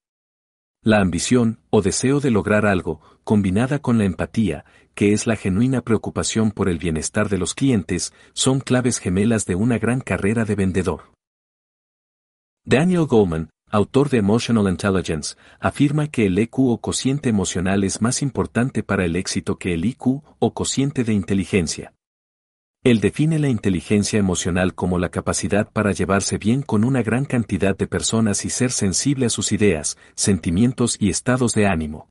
La 0.84 1.00
ambición, 1.00 1.60
o 1.70 1.80
deseo 1.80 2.18
de 2.18 2.32
lograr 2.32 2.66
algo, 2.66 3.00
combinada 3.22 3.78
con 3.78 3.98
la 3.98 4.04
empatía, 4.04 4.64
que 4.96 5.12
es 5.12 5.28
la 5.28 5.36
genuina 5.36 5.80
preocupación 5.82 6.50
por 6.50 6.68
el 6.68 6.78
bienestar 6.78 7.28
de 7.28 7.38
los 7.38 7.54
clientes, 7.54 8.12
son 8.32 8.58
claves 8.58 8.98
gemelas 8.98 9.46
de 9.46 9.54
una 9.54 9.78
gran 9.78 10.00
carrera 10.00 10.44
de 10.44 10.56
vendedor. 10.56 11.12
Daniel 12.64 13.06
Goleman, 13.06 13.50
autor 13.70 14.08
de 14.10 14.18
Emotional 14.18 14.68
Intelligence, 14.68 15.36
afirma 15.60 16.08
que 16.08 16.26
el 16.26 16.36
EQ 16.36 16.58
o 16.58 16.80
cociente 16.80 17.28
emocional 17.28 17.84
es 17.84 18.02
más 18.02 18.20
importante 18.20 18.82
para 18.82 19.04
el 19.04 19.14
éxito 19.14 19.58
que 19.58 19.74
el 19.74 19.84
IQ 19.84 20.24
o 20.40 20.52
cociente 20.52 21.04
de 21.04 21.12
inteligencia. 21.12 21.92
Él 22.84 22.98
define 22.98 23.38
la 23.38 23.48
inteligencia 23.48 24.18
emocional 24.18 24.74
como 24.74 24.98
la 24.98 25.08
capacidad 25.08 25.70
para 25.70 25.92
llevarse 25.92 26.36
bien 26.36 26.62
con 26.62 26.82
una 26.82 27.00
gran 27.04 27.24
cantidad 27.24 27.76
de 27.76 27.86
personas 27.86 28.44
y 28.44 28.50
ser 28.50 28.72
sensible 28.72 29.26
a 29.26 29.30
sus 29.30 29.52
ideas, 29.52 29.96
sentimientos 30.16 30.96
y 30.98 31.08
estados 31.08 31.54
de 31.54 31.68
ánimo. 31.68 32.08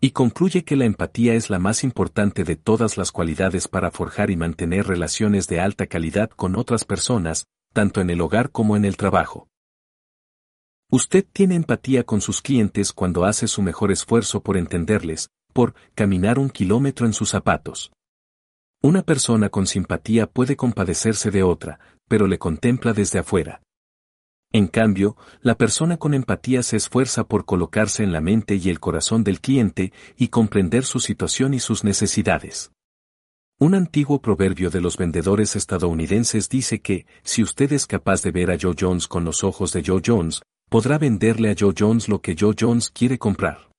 Y 0.00 0.10
concluye 0.10 0.64
que 0.64 0.74
la 0.74 0.86
empatía 0.86 1.34
es 1.34 1.50
la 1.50 1.60
más 1.60 1.84
importante 1.84 2.42
de 2.42 2.56
todas 2.56 2.96
las 2.96 3.12
cualidades 3.12 3.68
para 3.68 3.92
forjar 3.92 4.30
y 4.30 4.36
mantener 4.36 4.88
relaciones 4.88 5.46
de 5.46 5.60
alta 5.60 5.86
calidad 5.86 6.30
con 6.30 6.56
otras 6.56 6.84
personas, 6.84 7.46
tanto 7.72 8.00
en 8.00 8.10
el 8.10 8.20
hogar 8.20 8.50
como 8.50 8.76
en 8.76 8.84
el 8.84 8.96
trabajo. 8.96 9.46
Usted 10.90 11.24
tiene 11.32 11.54
empatía 11.54 12.02
con 12.02 12.20
sus 12.20 12.42
clientes 12.42 12.92
cuando 12.92 13.24
hace 13.24 13.46
su 13.46 13.62
mejor 13.62 13.92
esfuerzo 13.92 14.42
por 14.42 14.56
entenderles, 14.56 15.30
por 15.52 15.74
caminar 15.94 16.40
un 16.40 16.50
kilómetro 16.50 17.06
en 17.06 17.12
sus 17.12 17.30
zapatos. 17.30 17.92
Una 18.82 19.02
persona 19.02 19.48
con 19.48 19.66
simpatía 19.66 20.26
puede 20.26 20.56
compadecerse 20.56 21.30
de 21.30 21.42
otra, 21.42 21.78
pero 22.08 22.26
le 22.26 22.38
contempla 22.38 22.92
desde 22.92 23.18
afuera. 23.18 23.62
En 24.52 24.68
cambio, 24.68 25.16
la 25.40 25.56
persona 25.56 25.96
con 25.96 26.14
empatía 26.14 26.62
se 26.62 26.76
esfuerza 26.76 27.24
por 27.24 27.44
colocarse 27.44 28.04
en 28.04 28.12
la 28.12 28.20
mente 28.20 28.56
y 28.56 28.70
el 28.70 28.80
corazón 28.80 29.24
del 29.24 29.40
cliente 29.40 29.92
y 30.16 30.28
comprender 30.28 30.84
su 30.84 31.00
situación 31.00 31.52
y 31.52 31.58
sus 31.58 31.84
necesidades. 31.84 32.70
Un 33.58 33.74
antiguo 33.74 34.20
proverbio 34.20 34.70
de 34.70 34.80
los 34.80 34.98
vendedores 34.98 35.56
estadounidenses 35.56 36.48
dice 36.48 36.80
que, 36.80 37.06
si 37.22 37.42
usted 37.42 37.72
es 37.72 37.86
capaz 37.86 38.22
de 38.22 38.30
ver 38.30 38.50
a 38.50 38.58
Joe 38.60 38.74
Jones 38.78 39.08
con 39.08 39.24
los 39.24 39.42
ojos 39.44 39.72
de 39.72 39.82
Joe 39.84 40.02
Jones, 40.04 40.42
podrá 40.68 40.98
venderle 40.98 41.50
a 41.50 41.54
Joe 41.58 41.74
Jones 41.76 42.08
lo 42.08 42.20
que 42.20 42.36
Joe 42.38 42.54
Jones 42.58 42.90
quiere 42.90 43.18
comprar. 43.18 43.70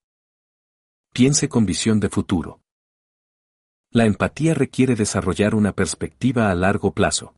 Piense 1.13 1.47
con 1.47 1.65
visión 1.65 1.99
de 1.99 2.09
futuro. 2.09 2.59
La 3.91 4.05
empatía 4.05 4.53
requiere 4.53 4.95
desarrollar 4.95 5.55
una 5.55 5.71
perspectiva 5.71 6.51
a 6.51 6.55
largo 6.55 6.91
plazo. 6.91 7.33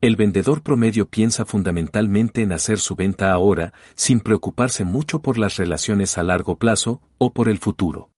El 0.00 0.16
vendedor 0.16 0.62
promedio 0.62 1.08
piensa 1.08 1.46
fundamentalmente 1.46 2.42
en 2.42 2.52
hacer 2.52 2.78
su 2.78 2.94
venta 2.94 3.32
ahora, 3.32 3.72
sin 3.94 4.20
preocuparse 4.20 4.84
mucho 4.84 5.22
por 5.22 5.38
las 5.38 5.56
relaciones 5.56 6.18
a 6.18 6.22
largo 6.22 6.58
plazo 6.58 7.00
o 7.16 7.32
por 7.32 7.48
el 7.48 7.58
futuro. 7.58 8.10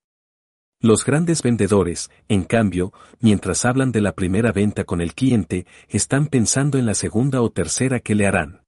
Los 0.80 1.04
grandes 1.04 1.42
vendedores, 1.42 2.10
en 2.28 2.42
cambio, 2.42 2.92
mientras 3.20 3.64
hablan 3.64 3.92
de 3.92 4.00
la 4.00 4.16
primera 4.16 4.50
venta 4.50 4.84
con 4.84 5.00
el 5.00 5.14
cliente, 5.14 5.66
están 5.88 6.26
pensando 6.26 6.78
en 6.78 6.86
la 6.86 6.94
segunda 6.94 7.40
o 7.40 7.50
tercera 7.50 8.00
que 8.00 8.16
le 8.16 8.26
harán. 8.26 8.62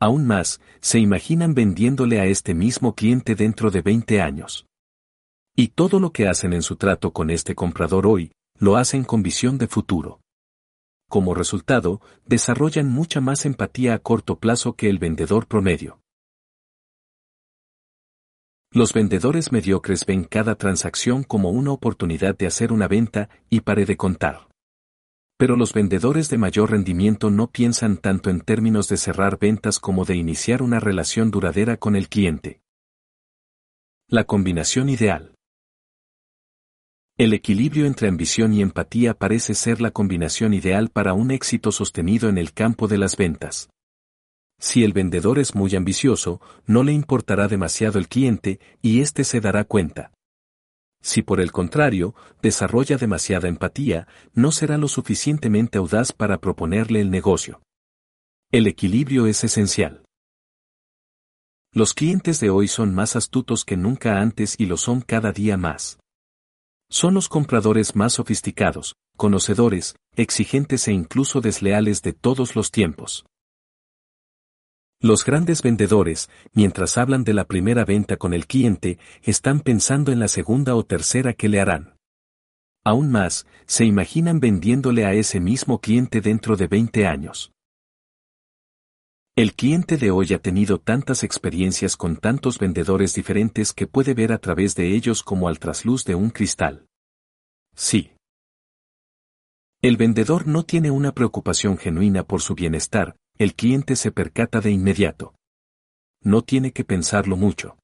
Aún 0.00 0.26
más, 0.26 0.60
se 0.80 0.98
imaginan 0.98 1.54
vendiéndole 1.54 2.20
a 2.20 2.26
este 2.26 2.54
mismo 2.54 2.94
cliente 2.94 3.36
dentro 3.36 3.70
de 3.70 3.80
20 3.80 4.20
años. 4.20 4.66
Y 5.56 5.68
todo 5.68 6.00
lo 6.00 6.12
que 6.12 6.26
hacen 6.26 6.52
en 6.52 6.62
su 6.62 6.74
trato 6.74 7.12
con 7.12 7.30
este 7.30 7.54
comprador 7.54 8.06
hoy, 8.08 8.32
lo 8.58 8.76
hacen 8.76 9.04
con 9.04 9.22
visión 9.22 9.56
de 9.56 9.68
futuro. 9.68 10.20
Como 11.08 11.32
resultado, 11.32 12.00
desarrollan 12.26 12.88
mucha 12.88 13.20
más 13.20 13.44
empatía 13.44 13.94
a 13.94 14.00
corto 14.00 14.40
plazo 14.40 14.74
que 14.74 14.88
el 14.90 14.98
vendedor 14.98 15.46
promedio. 15.46 16.00
Los 18.72 18.92
vendedores 18.92 19.52
mediocres 19.52 20.04
ven 20.04 20.24
cada 20.24 20.56
transacción 20.56 21.22
como 21.22 21.50
una 21.50 21.70
oportunidad 21.70 22.36
de 22.36 22.48
hacer 22.48 22.72
una 22.72 22.88
venta 22.88 23.28
y 23.48 23.60
pare 23.60 23.86
de 23.86 23.96
contar. 23.96 24.48
Pero 25.36 25.54
los 25.54 25.72
vendedores 25.72 26.28
de 26.30 26.38
mayor 26.38 26.72
rendimiento 26.72 27.30
no 27.30 27.48
piensan 27.52 27.98
tanto 27.98 28.30
en 28.30 28.40
términos 28.40 28.88
de 28.88 28.96
cerrar 28.96 29.38
ventas 29.38 29.78
como 29.78 30.04
de 30.04 30.16
iniciar 30.16 30.62
una 30.62 30.80
relación 30.80 31.30
duradera 31.30 31.76
con 31.76 31.94
el 31.94 32.08
cliente. 32.08 32.60
La 34.08 34.24
combinación 34.24 34.88
ideal. 34.88 35.33
El 37.16 37.32
equilibrio 37.32 37.86
entre 37.86 38.08
ambición 38.08 38.52
y 38.52 38.60
empatía 38.60 39.14
parece 39.14 39.54
ser 39.54 39.80
la 39.80 39.92
combinación 39.92 40.52
ideal 40.52 40.88
para 40.88 41.14
un 41.14 41.30
éxito 41.30 41.70
sostenido 41.70 42.28
en 42.28 42.38
el 42.38 42.52
campo 42.52 42.88
de 42.88 42.98
las 42.98 43.16
ventas. 43.16 43.70
Si 44.58 44.82
el 44.82 44.92
vendedor 44.92 45.38
es 45.38 45.54
muy 45.54 45.76
ambicioso, 45.76 46.40
no 46.66 46.82
le 46.82 46.92
importará 46.92 47.46
demasiado 47.46 48.00
el 48.00 48.08
cliente 48.08 48.58
y 48.82 49.00
éste 49.00 49.22
se 49.22 49.40
dará 49.40 49.62
cuenta. 49.62 50.10
Si 51.02 51.22
por 51.22 51.40
el 51.40 51.52
contrario, 51.52 52.16
desarrolla 52.42 52.96
demasiada 52.96 53.46
empatía, 53.46 54.08
no 54.32 54.50
será 54.50 54.76
lo 54.76 54.88
suficientemente 54.88 55.78
audaz 55.78 56.12
para 56.12 56.38
proponerle 56.38 57.00
el 57.00 57.12
negocio. 57.12 57.62
El 58.50 58.66
equilibrio 58.66 59.28
es 59.28 59.44
esencial. 59.44 60.02
Los 61.72 61.94
clientes 61.94 62.40
de 62.40 62.50
hoy 62.50 62.66
son 62.66 62.92
más 62.92 63.14
astutos 63.14 63.64
que 63.64 63.76
nunca 63.76 64.20
antes 64.20 64.56
y 64.58 64.66
lo 64.66 64.76
son 64.76 65.00
cada 65.00 65.30
día 65.30 65.56
más. 65.56 65.98
Son 66.94 67.12
los 67.12 67.28
compradores 67.28 67.96
más 67.96 68.12
sofisticados, 68.12 68.94
conocedores, 69.16 69.96
exigentes 70.14 70.86
e 70.86 70.92
incluso 70.92 71.40
desleales 71.40 72.02
de 72.02 72.12
todos 72.12 72.54
los 72.54 72.70
tiempos. 72.70 73.26
Los 75.00 75.24
grandes 75.24 75.60
vendedores, 75.60 76.30
mientras 76.52 76.96
hablan 76.96 77.24
de 77.24 77.34
la 77.34 77.46
primera 77.46 77.84
venta 77.84 78.16
con 78.16 78.32
el 78.32 78.46
cliente, 78.46 79.00
están 79.24 79.58
pensando 79.58 80.12
en 80.12 80.20
la 80.20 80.28
segunda 80.28 80.76
o 80.76 80.84
tercera 80.84 81.32
que 81.32 81.48
le 81.48 81.60
harán. 81.60 81.96
Aún 82.84 83.10
más, 83.10 83.44
se 83.66 83.84
imaginan 83.84 84.38
vendiéndole 84.38 85.04
a 85.04 85.14
ese 85.14 85.40
mismo 85.40 85.80
cliente 85.80 86.20
dentro 86.20 86.54
de 86.54 86.68
20 86.68 87.08
años. 87.08 87.53
El 89.36 89.54
cliente 89.54 89.96
de 89.96 90.12
hoy 90.12 90.32
ha 90.32 90.38
tenido 90.38 90.78
tantas 90.78 91.24
experiencias 91.24 91.96
con 91.96 92.18
tantos 92.18 92.60
vendedores 92.60 93.14
diferentes 93.14 93.72
que 93.72 93.88
puede 93.88 94.14
ver 94.14 94.30
a 94.30 94.38
través 94.38 94.76
de 94.76 94.94
ellos 94.94 95.24
como 95.24 95.48
al 95.48 95.58
trasluz 95.58 96.04
de 96.04 96.14
un 96.14 96.30
cristal. 96.30 96.86
Sí. 97.74 98.12
El 99.82 99.96
vendedor 99.96 100.46
no 100.46 100.62
tiene 100.62 100.92
una 100.92 101.10
preocupación 101.10 101.78
genuina 101.78 102.22
por 102.22 102.42
su 102.42 102.54
bienestar, 102.54 103.16
el 103.36 103.56
cliente 103.56 103.96
se 103.96 104.12
percata 104.12 104.60
de 104.60 104.70
inmediato. 104.70 105.34
No 106.22 106.42
tiene 106.42 106.70
que 106.70 106.84
pensarlo 106.84 107.36
mucho. 107.36 107.76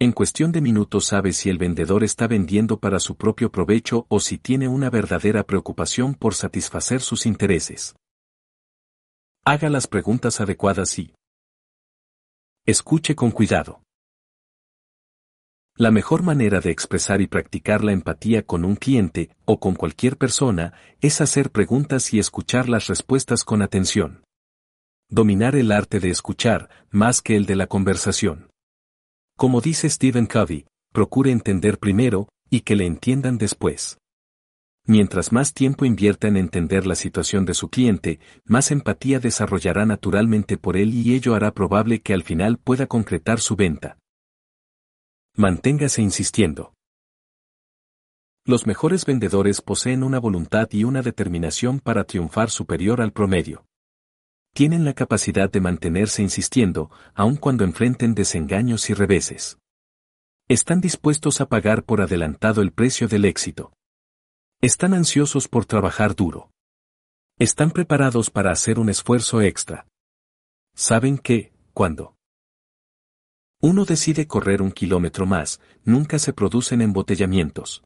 En 0.00 0.10
cuestión 0.10 0.50
de 0.50 0.62
minutos 0.62 1.06
sabe 1.06 1.32
si 1.32 1.48
el 1.48 1.58
vendedor 1.58 2.02
está 2.02 2.26
vendiendo 2.26 2.80
para 2.80 2.98
su 2.98 3.16
propio 3.16 3.52
provecho 3.52 4.04
o 4.08 4.18
si 4.18 4.36
tiene 4.36 4.66
una 4.66 4.90
verdadera 4.90 5.44
preocupación 5.44 6.16
por 6.16 6.34
satisfacer 6.34 7.02
sus 7.02 7.24
intereses. 7.24 7.94
Haga 9.48 9.70
las 9.70 9.86
preguntas 9.86 10.40
adecuadas 10.40 10.98
y 10.98 11.14
escuche 12.66 13.14
con 13.14 13.30
cuidado. 13.30 13.80
La 15.76 15.92
mejor 15.92 16.24
manera 16.24 16.58
de 16.58 16.72
expresar 16.72 17.20
y 17.20 17.28
practicar 17.28 17.84
la 17.84 17.92
empatía 17.92 18.44
con 18.44 18.64
un 18.64 18.74
cliente 18.74 19.30
o 19.44 19.60
con 19.60 19.76
cualquier 19.76 20.16
persona 20.16 20.72
es 21.00 21.20
hacer 21.20 21.52
preguntas 21.52 22.12
y 22.12 22.18
escuchar 22.18 22.68
las 22.68 22.88
respuestas 22.88 23.44
con 23.44 23.62
atención. 23.62 24.24
Dominar 25.08 25.54
el 25.54 25.70
arte 25.70 26.00
de 26.00 26.10
escuchar, 26.10 26.68
más 26.90 27.22
que 27.22 27.36
el 27.36 27.46
de 27.46 27.54
la 27.54 27.68
conversación. 27.68 28.50
Como 29.36 29.60
dice 29.60 29.88
Stephen 29.88 30.26
Covey, 30.26 30.66
procure 30.92 31.30
entender 31.30 31.78
primero, 31.78 32.26
y 32.50 32.62
que 32.62 32.74
le 32.74 32.86
entiendan 32.86 33.38
después. 33.38 33.96
Mientras 34.88 35.32
más 35.32 35.52
tiempo 35.52 35.84
invierta 35.84 36.28
en 36.28 36.36
entender 36.36 36.86
la 36.86 36.94
situación 36.94 37.44
de 37.44 37.54
su 37.54 37.68
cliente, 37.70 38.20
más 38.44 38.70
empatía 38.70 39.18
desarrollará 39.18 39.84
naturalmente 39.84 40.56
por 40.56 40.76
él 40.76 40.94
y 40.94 41.14
ello 41.14 41.34
hará 41.34 41.52
probable 41.52 42.00
que 42.00 42.14
al 42.14 42.22
final 42.22 42.56
pueda 42.58 42.86
concretar 42.86 43.40
su 43.40 43.56
venta. 43.56 43.98
Manténgase 45.34 46.02
insistiendo. 46.02 46.72
Los 48.44 48.68
mejores 48.68 49.04
vendedores 49.04 49.60
poseen 49.60 50.04
una 50.04 50.20
voluntad 50.20 50.68
y 50.70 50.84
una 50.84 51.02
determinación 51.02 51.80
para 51.80 52.04
triunfar 52.04 52.48
superior 52.48 53.00
al 53.00 53.12
promedio. 53.12 53.66
Tienen 54.54 54.84
la 54.84 54.94
capacidad 54.94 55.50
de 55.50 55.60
mantenerse 55.60 56.22
insistiendo, 56.22 56.92
aun 57.12 57.36
cuando 57.36 57.64
enfrenten 57.64 58.14
desengaños 58.14 58.88
y 58.88 58.94
reveses. 58.94 59.58
Están 60.48 60.80
dispuestos 60.80 61.40
a 61.40 61.48
pagar 61.48 61.82
por 61.82 62.00
adelantado 62.00 62.62
el 62.62 62.70
precio 62.70 63.08
del 63.08 63.24
éxito. 63.24 63.72
Están 64.62 64.94
ansiosos 64.94 65.48
por 65.48 65.66
trabajar 65.66 66.16
duro. 66.16 66.50
Están 67.38 67.70
preparados 67.70 68.30
para 68.30 68.50
hacer 68.50 68.78
un 68.78 68.88
esfuerzo 68.88 69.42
extra. 69.42 69.86
Saben 70.74 71.18
que, 71.18 71.52
cuando 71.74 72.14
uno 73.60 73.84
decide 73.84 74.26
correr 74.26 74.62
un 74.62 74.72
kilómetro 74.72 75.26
más, 75.26 75.60
nunca 75.84 76.18
se 76.18 76.32
producen 76.32 76.80
embotellamientos. 76.80 77.84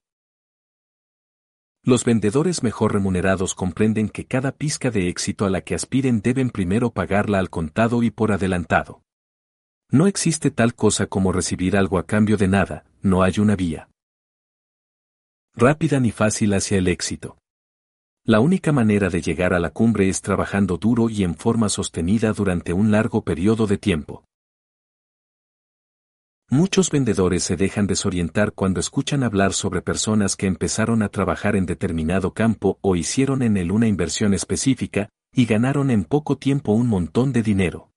Los 1.82 2.04
vendedores 2.04 2.62
mejor 2.62 2.92
remunerados 2.92 3.56
comprenden 3.56 4.08
que 4.08 4.26
cada 4.26 4.52
pizca 4.52 4.92
de 4.92 5.08
éxito 5.08 5.46
a 5.46 5.50
la 5.50 5.62
que 5.62 5.74
aspiren 5.74 6.20
deben 6.20 6.50
primero 6.50 6.92
pagarla 6.92 7.40
al 7.40 7.50
contado 7.50 8.04
y 8.04 8.12
por 8.12 8.30
adelantado. 8.30 9.02
No 9.90 10.06
existe 10.06 10.52
tal 10.52 10.76
cosa 10.76 11.08
como 11.08 11.32
recibir 11.32 11.76
algo 11.76 11.98
a 11.98 12.06
cambio 12.06 12.36
de 12.36 12.46
nada, 12.46 12.84
no 13.02 13.24
hay 13.24 13.40
una 13.40 13.56
vía 13.56 13.89
rápida 15.60 16.00
ni 16.00 16.10
fácil 16.10 16.54
hacia 16.54 16.78
el 16.78 16.88
éxito. 16.88 17.36
La 18.24 18.40
única 18.40 18.72
manera 18.72 19.10
de 19.10 19.20
llegar 19.20 19.52
a 19.52 19.60
la 19.60 19.70
cumbre 19.70 20.08
es 20.08 20.22
trabajando 20.22 20.78
duro 20.78 21.10
y 21.10 21.22
en 21.22 21.34
forma 21.34 21.68
sostenida 21.68 22.32
durante 22.32 22.72
un 22.72 22.90
largo 22.90 23.22
periodo 23.22 23.66
de 23.66 23.76
tiempo. 23.76 24.24
Muchos 26.48 26.90
vendedores 26.90 27.44
se 27.44 27.56
dejan 27.56 27.86
desorientar 27.86 28.52
cuando 28.52 28.80
escuchan 28.80 29.22
hablar 29.22 29.52
sobre 29.52 29.82
personas 29.82 30.34
que 30.34 30.46
empezaron 30.46 31.02
a 31.02 31.10
trabajar 31.10 31.54
en 31.54 31.66
determinado 31.66 32.32
campo 32.32 32.78
o 32.80 32.96
hicieron 32.96 33.42
en 33.42 33.56
él 33.56 33.70
una 33.70 33.86
inversión 33.86 34.34
específica, 34.34 35.10
y 35.32 35.44
ganaron 35.44 35.90
en 35.90 36.04
poco 36.04 36.38
tiempo 36.38 36.72
un 36.72 36.88
montón 36.88 37.32
de 37.32 37.42
dinero. 37.42 37.89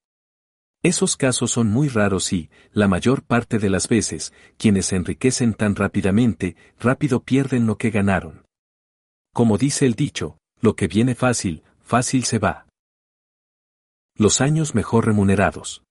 Esos 0.84 1.16
casos 1.16 1.50
son 1.50 1.68
muy 1.68 1.88
raros 1.88 2.34
y, 2.34 2.50
la 2.74 2.90
mayor 2.90 3.24
parte 3.24 3.58
de 3.58 3.70
las 3.70 3.88
veces, 3.88 4.34
quienes 4.58 4.88
se 4.88 4.98
enriquecen 4.98 5.54
tan 5.54 5.76
rápidamente, 5.76 6.58
rápido 6.78 7.24
pierden 7.24 7.66
lo 7.66 7.78
que 7.78 7.90
ganaron. 7.90 8.46
Como 9.34 9.58
dice 9.58 9.86
el 9.86 9.94
dicho, 9.94 10.38
lo 10.60 10.76
que 10.76 10.88
viene 10.88 11.16
fácil, 11.16 11.64
fácil 11.82 12.26
se 12.26 12.38
va. 12.38 12.68
Los 14.16 14.42
años 14.42 14.76
mejor 14.76 15.06
remunerados. 15.06 15.84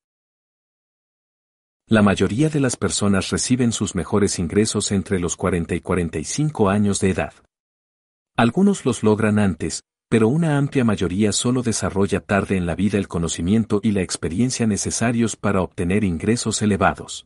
La 1.88 2.02
mayoría 2.02 2.50
de 2.50 2.60
las 2.60 2.76
personas 2.76 3.30
reciben 3.30 3.72
sus 3.72 3.94
mejores 3.94 4.38
ingresos 4.38 4.92
entre 4.92 5.18
los 5.18 5.36
40 5.36 5.74
y 5.74 5.80
45 5.80 6.68
años 6.68 7.00
de 7.00 7.10
edad. 7.10 7.32
Algunos 8.36 8.84
los 8.84 9.02
logran 9.02 9.38
antes, 9.38 9.84
pero 10.12 10.28
una 10.28 10.58
amplia 10.58 10.84
mayoría 10.84 11.32
solo 11.32 11.62
desarrolla 11.62 12.20
tarde 12.20 12.58
en 12.58 12.66
la 12.66 12.74
vida 12.74 12.98
el 12.98 13.08
conocimiento 13.08 13.80
y 13.82 13.92
la 13.92 14.02
experiencia 14.02 14.66
necesarios 14.66 15.36
para 15.36 15.62
obtener 15.62 16.04
ingresos 16.04 16.60
elevados. 16.60 17.24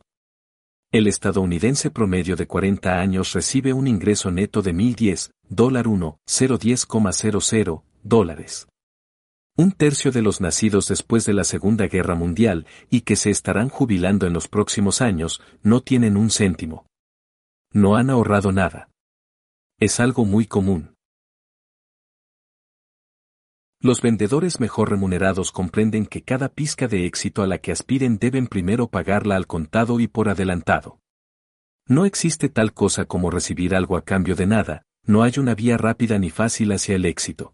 El 0.93 1.07
estadounidense 1.07 1.91
promedio 1.91 2.37
de 2.37 2.47
40 2.47 2.97
años 2.97 3.33
recibe 3.33 3.73
un 3.73 3.87
ingreso 3.87 4.31
neto 4.31 4.61
de 4.61 4.71
1010, 4.71 5.31
dólar 5.49 5.85
1, 5.85 6.17
010,00 6.25 7.83
dólares. 8.03 8.69
Un 9.57 9.73
tercio 9.73 10.13
de 10.13 10.21
los 10.21 10.39
nacidos 10.39 10.87
después 10.87 11.25
de 11.25 11.33
la 11.33 11.43
Segunda 11.43 11.87
Guerra 11.87 12.15
Mundial 12.15 12.67
y 12.89 13.01
que 13.01 13.17
se 13.17 13.31
estarán 13.31 13.67
jubilando 13.67 14.27
en 14.27 14.31
los 14.31 14.47
próximos 14.47 15.01
años 15.01 15.41
no 15.61 15.81
tienen 15.81 16.15
un 16.15 16.29
céntimo. 16.29 16.85
No 17.73 17.97
han 17.97 18.09
ahorrado 18.09 18.53
nada. 18.53 18.87
Es 19.77 19.99
algo 19.99 20.23
muy 20.23 20.45
común. 20.45 20.96
Los 23.79 24.01
vendedores 24.01 24.59
mejor 24.59 24.89
remunerados 24.89 25.51
comprenden 25.51 26.07
que 26.07 26.23
cada 26.23 26.49
pizca 26.49 26.87
de 26.87 27.05
éxito 27.05 27.43
a 27.43 27.47
la 27.47 27.59
que 27.59 27.71
aspiren 27.71 28.17
deben 28.17 28.47
primero 28.47 28.87
pagarla 28.87 29.35
al 29.35 29.45
contado 29.45 29.99
y 29.99 30.07
por 30.07 30.29
adelantado. 30.29 30.99
No 31.87 32.05
existe 32.05 32.49
tal 32.49 32.73
cosa 32.73 33.05
como 33.05 33.29
recibir 33.29 33.75
algo 33.75 33.95
a 33.95 34.03
cambio 34.03 34.35
de 34.35 34.47
nada, 34.47 34.83
no 35.03 35.21
hay 35.21 35.33
una 35.37 35.53
vía 35.53 35.77
rápida 35.77 36.17
ni 36.17 36.31
fácil 36.31 36.71
hacia 36.71 36.95
el 36.95 37.05
éxito. 37.05 37.53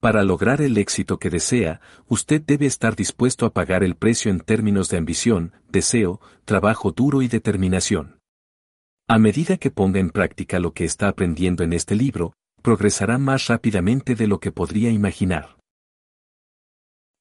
Para 0.00 0.22
lograr 0.22 0.60
el 0.60 0.78
éxito 0.78 1.18
que 1.18 1.30
desea, 1.30 1.80
usted 2.06 2.40
debe 2.40 2.66
estar 2.66 2.94
dispuesto 2.94 3.46
a 3.46 3.52
pagar 3.52 3.82
el 3.82 3.96
precio 3.96 4.30
en 4.30 4.38
términos 4.38 4.90
de 4.90 4.98
ambición, 4.98 5.54
deseo, 5.68 6.20
trabajo 6.44 6.92
duro 6.92 7.22
y 7.22 7.28
determinación. 7.28 8.20
A 9.08 9.18
medida 9.18 9.56
que 9.56 9.70
ponga 9.70 9.98
en 9.98 10.10
práctica 10.10 10.60
lo 10.60 10.72
que 10.72 10.84
está 10.84 11.08
aprendiendo 11.08 11.64
en 11.64 11.72
este 11.72 11.96
libro, 11.96 12.34
progresará 12.62 13.18
más 13.18 13.46
rápidamente 13.46 14.14
de 14.14 14.26
lo 14.26 14.40
que 14.40 14.52
podría 14.52 14.90
imaginar. 14.90 15.58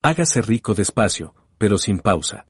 Hágase 0.01 0.41
rico 0.41 0.73
despacio, 0.73 1.35
pero 1.57 1.77
sin 1.77 1.99
pausa. 1.99 2.47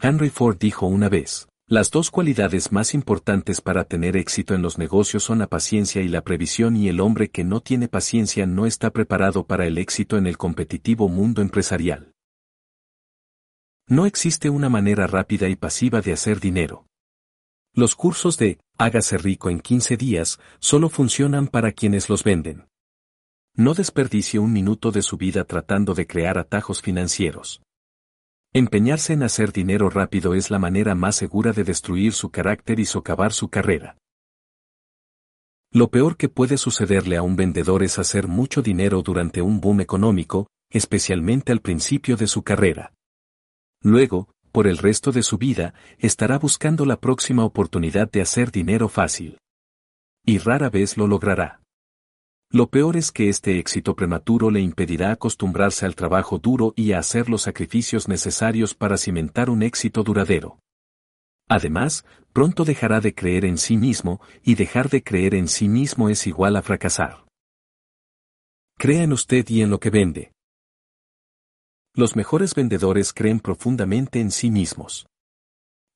Henry 0.00 0.30
Ford 0.30 0.58
dijo 0.58 0.86
una 0.86 1.08
vez, 1.08 1.48
las 1.66 1.90
dos 1.90 2.10
cualidades 2.10 2.72
más 2.72 2.92
importantes 2.92 3.62
para 3.62 3.84
tener 3.84 4.18
éxito 4.18 4.54
en 4.54 4.60
los 4.60 4.76
negocios 4.76 5.22
son 5.24 5.38
la 5.38 5.46
paciencia 5.46 6.02
y 6.02 6.08
la 6.08 6.22
previsión 6.22 6.76
y 6.76 6.88
el 6.88 7.00
hombre 7.00 7.30
que 7.30 7.42
no 7.42 7.60
tiene 7.60 7.88
paciencia 7.88 8.44
no 8.44 8.66
está 8.66 8.90
preparado 8.90 9.46
para 9.46 9.66
el 9.66 9.78
éxito 9.78 10.18
en 10.18 10.26
el 10.26 10.36
competitivo 10.36 11.08
mundo 11.08 11.40
empresarial. 11.40 12.12
No 13.86 14.04
existe 14.04 14.50
una 14.50 14.68
manera 14.68 15.06
rápida 15.06 15.48
y 15.48 15.56
pasiva 15.56 16.02
de 16.02 16.12
hacer 16.12 16.38
dinero. 16.38 16.86
Los 17.72 17.94
cursos 17.94 18.36
de 18.36 18.58
Hágase 18.76 19.18
rico 19.18 19.50
en 19.50 19.60
15 19.60 19.96
días 19.96 20.40
solo 20.58 20.88
funcionan 20.88 21.46
para 21.46 21.70
quienes 21.70 22.08
los 22.08 22.24
venden. 22.24 22.66
No 23.54 23.72
desperdicie 23.72 24.40
un 24.40 24.52
minuto 24.52 24.90
de 24.90 25.02
su 25.02 25.16
vida 25.16 25.44
tratando 25.44 25.94
de 25.94 26.08
crear 26.08 26.38
atajos 26.38 26.82
financieros. 26.82 27.62
Empeñarse 28.52 29.12
en 29.12 29.22
hacer 29.22 29.52
dinero 29.52 29.90
rápido 29.90 30.34
es 30.34 30.50
la 30.50 30.58
manera 30.58 30.96
más 30.96 31.14
segura 31.14 31.52
de 31.52 31.62
destruir 31.62 32.14
su 32.14 32.30
carácter 32.30 32.80
y 32.80 32.84
socavar 32.84 33.32
su 33.32 33.48
carrera. 33.48 33.96
Lo 35.70 35.88
peor 35.88 36.16
que 36.16 36.28
puede 36.28 36.56
sucederle 36.56 37.16
a 37.16 37.22
un 37.22 37.36
vendedor 37.36 37.84
es 37.84 38.00
hacer 38.00 38.26
mucho 38.26 38.60
dinero 38.60 39.02
durante 39.02 39.40
un 39.40 39.60
boom 39.60 39.82
económico, 39.82 40.48
especialmente 40.68 41.52
al 41.52 41.60
principio 41.60 42.16
de 42.16 42.26
su 42.26 42.42
carrera. 42.42 42.92
Luego, 43.82 44.33
por 44.54 44.68
el 44.68 44.78
resto 44.78 45.10
de 45.10 45.24
su 45.24 45.36
vida, 45.36 45.74
estará 45.98 46.38
buscando 46.38 46.86
la 46.86 47.00
próxima 47.00 47.44
oportunidad 47.44 48.08
de 48.08 48.20
hacer 48.20 48.52
dinero 48.52 48.88
fácil. 48.88 49.36
Y 50.24 50.38
rara 50.38 50.70
vez 50.70 50.96
lo 50.96 51.08
logrará. 51.08 51.60
Lo 52.52 52.68
peor 52.68 52.96
es 52.96 53.10
que 53.10 53.28
este 53.28 53.58
éxito 53.58 53.96
prematuro 53.96 54.52
le 54.52 54.60
impedirá 54.60 55.10
acostumbrarse 55.10 55.86
al 55.86 55.96
trabajo 55.96 56.38
duro 56.38 56.72
y 56.76 56.92
a 56.92 57.00
hacer 57.00 57.28
los 57.28 57.42
sacrificios 57.42 58.06
necesarios 58.06 58.74
para 58.74 58.96
cimentar 58.96 59.50
un 59.50 59.64
éxito 59.64 60.04
duradero. 60.04 60.60
Además, 61.48 62.04
pronto 62.32 62.64
dejará 62.64 63.00
de 63.00 63.12
creer 63.12 63.44
en 63.44 63.58
sí 63.58 63.76
mismo, 63.76 64.20
y 64.44 64.54
dejar 64.54 64.88
de 64.88 65.02
creer 65.02 65.34
en 65.34 65.48
sí 65.48 65.68
mismo 65.68 66.10
es 66.10 66.28
igual 66.28 66.54
a 66.54 66.62
fracasar. 66.62 67.24
Crea 68.78 69.02
en 69.02 69.12
usted 69.12 69.48
y 69.48 69.62
en 69.62 69.70
lo 69.70 69.80
que 69.80 69.90
vende. 69.90 70.33
Los 71.96 72.16
mejores 72.16 72.56
vendedores 72.56 73.12
creen 73.12 73.38
profundamente 73.38 74.18
en 74.18 74.32
sí 74.32 74.50
mismos. 74.50 75.06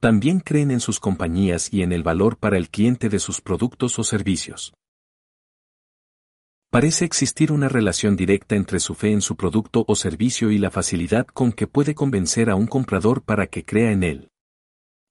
También 0.00 0.38
creen 0.38 0.70
en 0.70 0.78
sus 0.78 1.00
compañías 1.00 1.74
y 1.74 1.82
en 1.82 1.90
el 1.90 2.04
valor 2.04 2.36
para 2.36 2.56
el 2.56 2.70
cliente 2.70 3.08
de 3.08 3.18
sus 3.18 3.40
productos 3.40 3.98
o 3.98 4.04
servicios. 4.04 4.72
Parece 6.70 7.04
existir 7.04 7.50
una 7.50 7.68
relación 7.68 8.14
directa 8.14 8.54
entre 8.54 8.78
su 8.78 8.94
fe 8.94 9.10
en 9.10 9.20
su 9.20 9.34
producto 9.34 9.84
o 9.88 9.96
servicio 9.96 10.52
y 10.52 10.58
la 10.58 10.70
facilidad 10.70 11.26
con 11.26 11.50
que 11.50 11.66
puede 11.66 11.96
convencer 11.96 12.48
a 12.48 12.54
un 12.54 12.68
comprador 12.68 13.22
para 13.22 13.48
que 13.48 13.64
crea 13.64 13.90
en 13.90 14.04
él. 14.04 14.28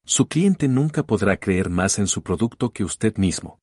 Su 0.06 0.30
cliente 0.30 0.70
nunca 0.70 1.04
podrá 1.04 1.36
creer 1.36 1.70
más 1.70 2.00
en 2.00 2.08
su 2.08 2.24
producto 2.24 2.70
que 2.70 2.86
usted 2.86 3.18
mismo. 3.18 3.60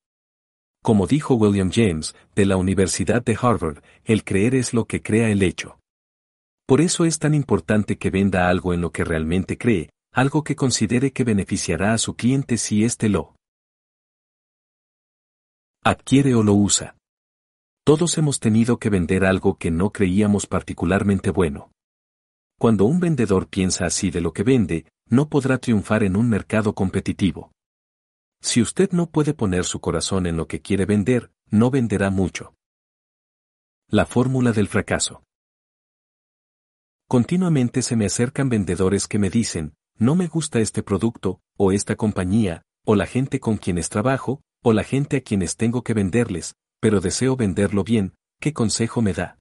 Como 0.82 1.06
dijo 1.06 1.36
William 1.36 1.70
James, 1.72 2.14
de 2.34 2.44
la 2.44 2.58
Universidad 2.58 3.24
de 3.24 3.38
Harvard, 3.40 3.82
el 4.04 4.24
creer 4.24 4.54
es 4.54 4.74
lo 4.74 4.84
que 4.84 5.00
crea 5.00 5.30
el 5.30 5.42
hecho. 5.42 5.78
Por 6.66 6.80
eso 6.80 7.04
es 7.04 7.18
tan 7.18 7.34
importante 7.34 7.98
que 7.98 8.10
venda 8.10 8.48
algo 8.48 8.72
en 8.72 8.80
lo 8.80 8.90
que 8.90 9.04
realmente 9.04 9.58
cree, 9.58 9.90
algo 10.12 10.44
que 10.44 10.56
considere 10.56 11.12
que 11.12 11.24
beneficiará 11.24 11.92
a 11.92 11.98
su 11.98 12.14
cliente 12.14 12.56
si 12.56 12.84
éste 12.84 13.08
lo 13.10 13.34
adquiere 15.82 16.34
o 16.34 16.42
lo 16.42 16.54
usa. 16.54 16.96
Todos 17.84 18.16
hemos 18.16 18.40
tenido 18.40 18.78
que 18.78 18.88
vender 18.88 19.26
algo 19.26 19.58
que 19.58 19.70
no 19.70 19.90
creíamos 19.90 20.46
particularmente 20.46 21.30
bueno. 21.30 21.70
Cuando 22.58 22.86
un 22.86 22.98
vendedor 22.98 23.48
piensa 23.48 23.84
así 23.84 24.10
de 24.10 24.22
lo 24.22 24.32
que 24.32 24.42
vende, 24.42 24.86
no 25.10 25.28
podrá 25.28 25.58
triunfar 25.58 26.02
en 26.02 26.16
un 26.16 26.30
mercado 26.30 26.74
competitivo. 26.74 27.52
Si 28.40 28.62
usted 28.62 28.92
no 28.92 29.10
puede 29.10 29.34
poner 29.34 29.64
su 29.64 29.80
corazón 29.80 30.26
en 30.26 30.38
lo 30.38 30.46
que 30.48 30.62
quiere 30.62 30.86
vender, 30.86 31.30
no 31.50 31.70
venderá 31.70 32.08
mucho. 32.08 32.54
La 33.88 34.06
fórmula 34.06 34.52
del 34.52 34.68
fracaso. 34.68 35.24
Continuamente 37.14 37.82
se 37.82 37.94
me 37.94 38.06
acercan 38.06 38.48
vendedores 38.48 39.06
que 39.06 39.20
me 39.20 39.30
dicen, 39.30 39.76
no 39.96 40.16
me 40.16 40.26
gusta 40.26 40.58
este 40.58 40.82
producto, 40.82 41.40
o 41.56 41.70
esta 41.70 41.94
compañía, 41.94 42.62
o 42.84 42.96
la 42.96 43.06
gente 43.06 43.38
con 43.38 43.56
quienes 43.56 43.88
trabajo, 43.88 44.42
o 44.64 44.72
la 44.72 44.82
gente 44.82 45.18
a 45.18 45.20
quienes 45.20 45.56
tengo 45.56 45.84
que 45.84 45.94
venderles, 45.94 46.56
pero 46.80 47.00
deseo 47.00 47.36
venderlo 47.36 47.84
bien, 47.84 48.14
¿qué 48.40 48.52
consejo 48.52 49.00
me 49.00 49.12
da? 49.12 49.38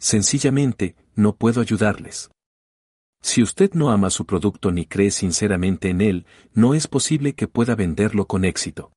Sencillamente, 0.00 0.96
no 1.14 1.36
puedo 1.36 1.60
ayudarles. 1.60 2.32
Si 3.22 3.40
usted 3.40 3.74
no 3.74 3.90
ama 3.90 4.10
su 4.10 4.26
producto 4.26 4.72
ni 4.72 4.86
cree 4.86 5.12
sinceramente 5.12 5.88
en 5.88 6.00
él, 6.00 6.26
no 6.52 6.74
es 6.74 6.88
posible 6.88 7.36
que 7.36 7.46
pueda 7.46 7.76
venderlo 7.76 8.26
con 8.26 8.44
éxito. 8.44 8.90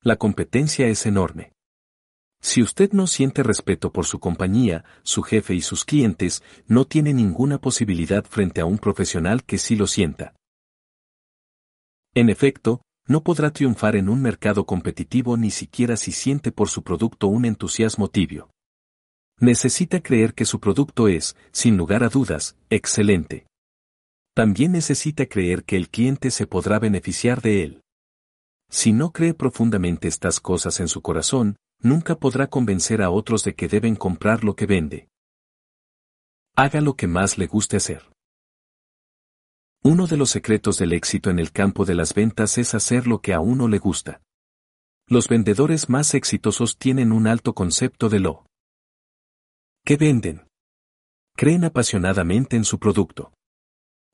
La 0.00 0.16
competencia 0.16 0.86
es 0.86 1.04
enorme. 1.04 1.52
Si 2.42 2.62
usted 2.62 2.92
no 2.92 3.06
siente 3.06 3.42
respeto 3.42 3.92
por 3.92 4.06
su 4.06 4.18
compañía, 4.18 4.84
su 5.02 5.22
jefe 5.22 5.54
y 5.54 5.60
sus 5.60 5.84
clientes, 5.84 6.42
no 6.66 6.86
tiene 6.86 7.12
ninguna 7.12 7.60
posibilidad 7.60 8.24
frente 8.24 8.60
a 8.60 8.64
un 8.64 8.78
profesional 8.78 9.44
que 9.44 9.58
sí 9.58 9.76
lo 9.76 9.86
sienta. 9.86 10.34
En 12.14 12.30
efecto, 12.30 12.82
no 13.06 13.22
podrá 13.22 13.50
triunfar 13.50 13.96
en 13.96 14.08
un 14.08 14.22
mercado 14.22 14.64
competitivo 14.66 15.36
ni 15.36 15.50
siquiera 15.50 15.96
si 15.96 16.12
siente 16.12 16.50
por 16.50 16.68
su 16.68 16.82
producto 16.82 17.26
un 17.26 17.44
entusiasmo 17.44 18.08
tibio. 18.08 18.50
Necesita 19.38 20.00
creer 20.00 20.34
que 20.34 20.44
su 20.44 20.60
producto 20.60 21.08
es, 21.08 21.36
sin 21.52 21.76
lugar 21.76 22.04
a 22.04 22.08
dudas, 22.08 22.56
excelente. 22.68 23.46
También 24.34 24.72
necesita 24.72 25.26
creer 25.26 25.64
que 25.64 25.76
el 25.76 25.88
cliente 25.88 26.30
se 26.30 26.46
podrá 26.46 26.78
beneficiar 26.78 27.42
de 27.42 27.64
él. 27.64 27.80
Si 28.70 28.92
no 28.92 29.12
cree 29.12 29.34
profundamente 29.34 30.08
estas 30.08 30.40
cosas 30.40 30.78
en 30.80 30.88
su 30.88 31.02
corazón, 31.02 31.56
nunca 31.82 32.16
podrá 32.16 32.48
convencer 32.48 33.02
a 33.02 33.10
otros 33.10 33.44
de 33.44 33.54
que 33.54 33.68
deben 33.68 33.96
comprar 33.96 34.44
lo 34.44 34.54
que 34.54 34.66
vende. 34.66 35.08
Haga 36.56 36.80
lo 36.80 36.94
que 36.94 37.06
más 37.06 37.38
le 37.38 37.46
guste 37.46 37.76
hacer. 37.76 38.10
Uno 39.82 40.06
de 40.06 40.18
los 40.18 40.30
secretos 40.30 40.78
del 40.78 40.92
éxito 40.92 41.30
en 41.30 41.38
el 41.38 41.52
campo 41.52 41.86
de 41.86 41.94
las 41.94 42.12
ventas 42.12 42.58
es 42.58 42.74
hacer 42.74 43.06
lo 43.06 43.20
que 43.20 43.32
a 43.32 43.40
uno 43.40 43.66
le 43.66 43.78
gusta. 43.78 44.20
Los 45.06 45.28
vendedores 45.28 45.88
más 45.88 46.14
exitosos 46.14 46.76
tienen 46.76 47.12
un 47.12 47.26
alto 47.26 47.54
concepto 47.54 48.08
de 48.08 48.20
lo 48.20 48.46
que 49.84 49.96
venden. 49.96 50.46
Creen 51.34 51.64
apasionadamente 51.64 52.56
en 52.56 52.64
su 52.64 52.78
producto. 52.78 53.32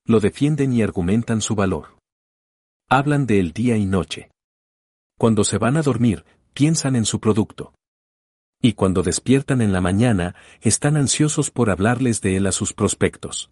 Lo 0.04 0.20
defienden 0.20 0.72
y 0.72 0.82
argumentan 0.82 1.40
su 1.40 1.56
valor. 1.56 1.98
Hablan 2.88 3.26
de 3.26 3.40
él 3.40 3.52
día 3.52 3.76
y 3.76 3.84
noche. 3.84 4.30
Cuando 5.18 5.42
se 5.42 5.58
van 5.58 5.76
a 5.76 5.82
dormir, 5.82 6.24
piensan 6.56 6.96
en 6.96 7.04
su 7.04 7.20
producto. 7.20 7.74
Y 8.62 8.72
cuando 8.72 9.02
despiertan 9.02 9.60
en 9.60 9.74
la 9.74 9.82
mañana, 9.82 10.34
están 10.62 10.96
ansiosos 10.96 11.50
por 11.50 11.68
hablarles 11.68 12.22
de 12.22 12.38
él 12.38 12.46
a 12.46 12.52
sus 12.52 12.72
prospectos. 12.72 13.50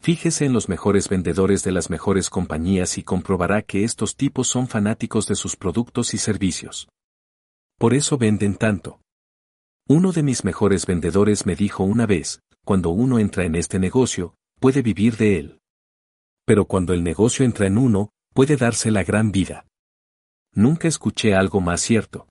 Fíjese 0.00 0.44
en 0.44 0.52
los 0.52 0.68
mejores 0.68 1.08
vendedores 1.08 1.64
de 1.64 1.72
las 1.72 1.90
mejores 1.90 2.30
compañías 2.30 2.98
y 2.98 3.02
comprobará 3.02 3.62
que 3.62 3.82
estos 3.82 4.14
tipos 4.14 4.46
son 4.46 4.68
fanáticos 4.68 5.26
de 5.26 5.34
sus 5.34 5.56
productos 5.56 6.14
y 6.14 6.18
servicios. 6.18 6.88
Por 7.80 7.94
eso 7.94 8.16
venden 8.16 8.54
tanto. 8.54 9.00
Uno 9.88 10.12
de 10.12 10.22
mis 10.22 10.44
mejores 10.44 10.86
vendedores 10.86 11.46
me 11.46 11.56
dijo 11.56 11.82
una 11.82 12.06
vez, 12.06 12.38
cuando 12.64 12.90
uno 12.90 13.18
entra 13.18 13.44
en 13.44 13.56
este 13.56 13.80
negocio, 13.80 14.36
puede 14.60 14.82
vivir 14.82 15.16
de 15.16 15.38
él. 15.40 15.58
Pero 16.46 16.66
cuando 16.66 16.92
el 16.92 17.02
negocio 17.02 17.44
entra 17.44 17.66
en 17.66 17.76
uno, 17.76 18.10
puede 18.32 18.56
darse 18.56 18.92
la 18.92 19.02
gran 19.02 19.32
vida. 19.32 19.66
Nunca 20.56 20.86
escuché 20.86 21.34
algo 21.34 21.60
más 21.60 21.80
cierto. 21.80 22.28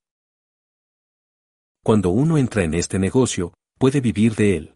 Cuando 1.83 2.09
uno 2.09 2.37
entra 2.37 2.63
en 2.63 2.73
este 2.73 2.97
negocio, 2.97 3.53
puede 3.77 3.99
vivir 3.99 4.35
de 4.35 4.55
él. 4.55 4.75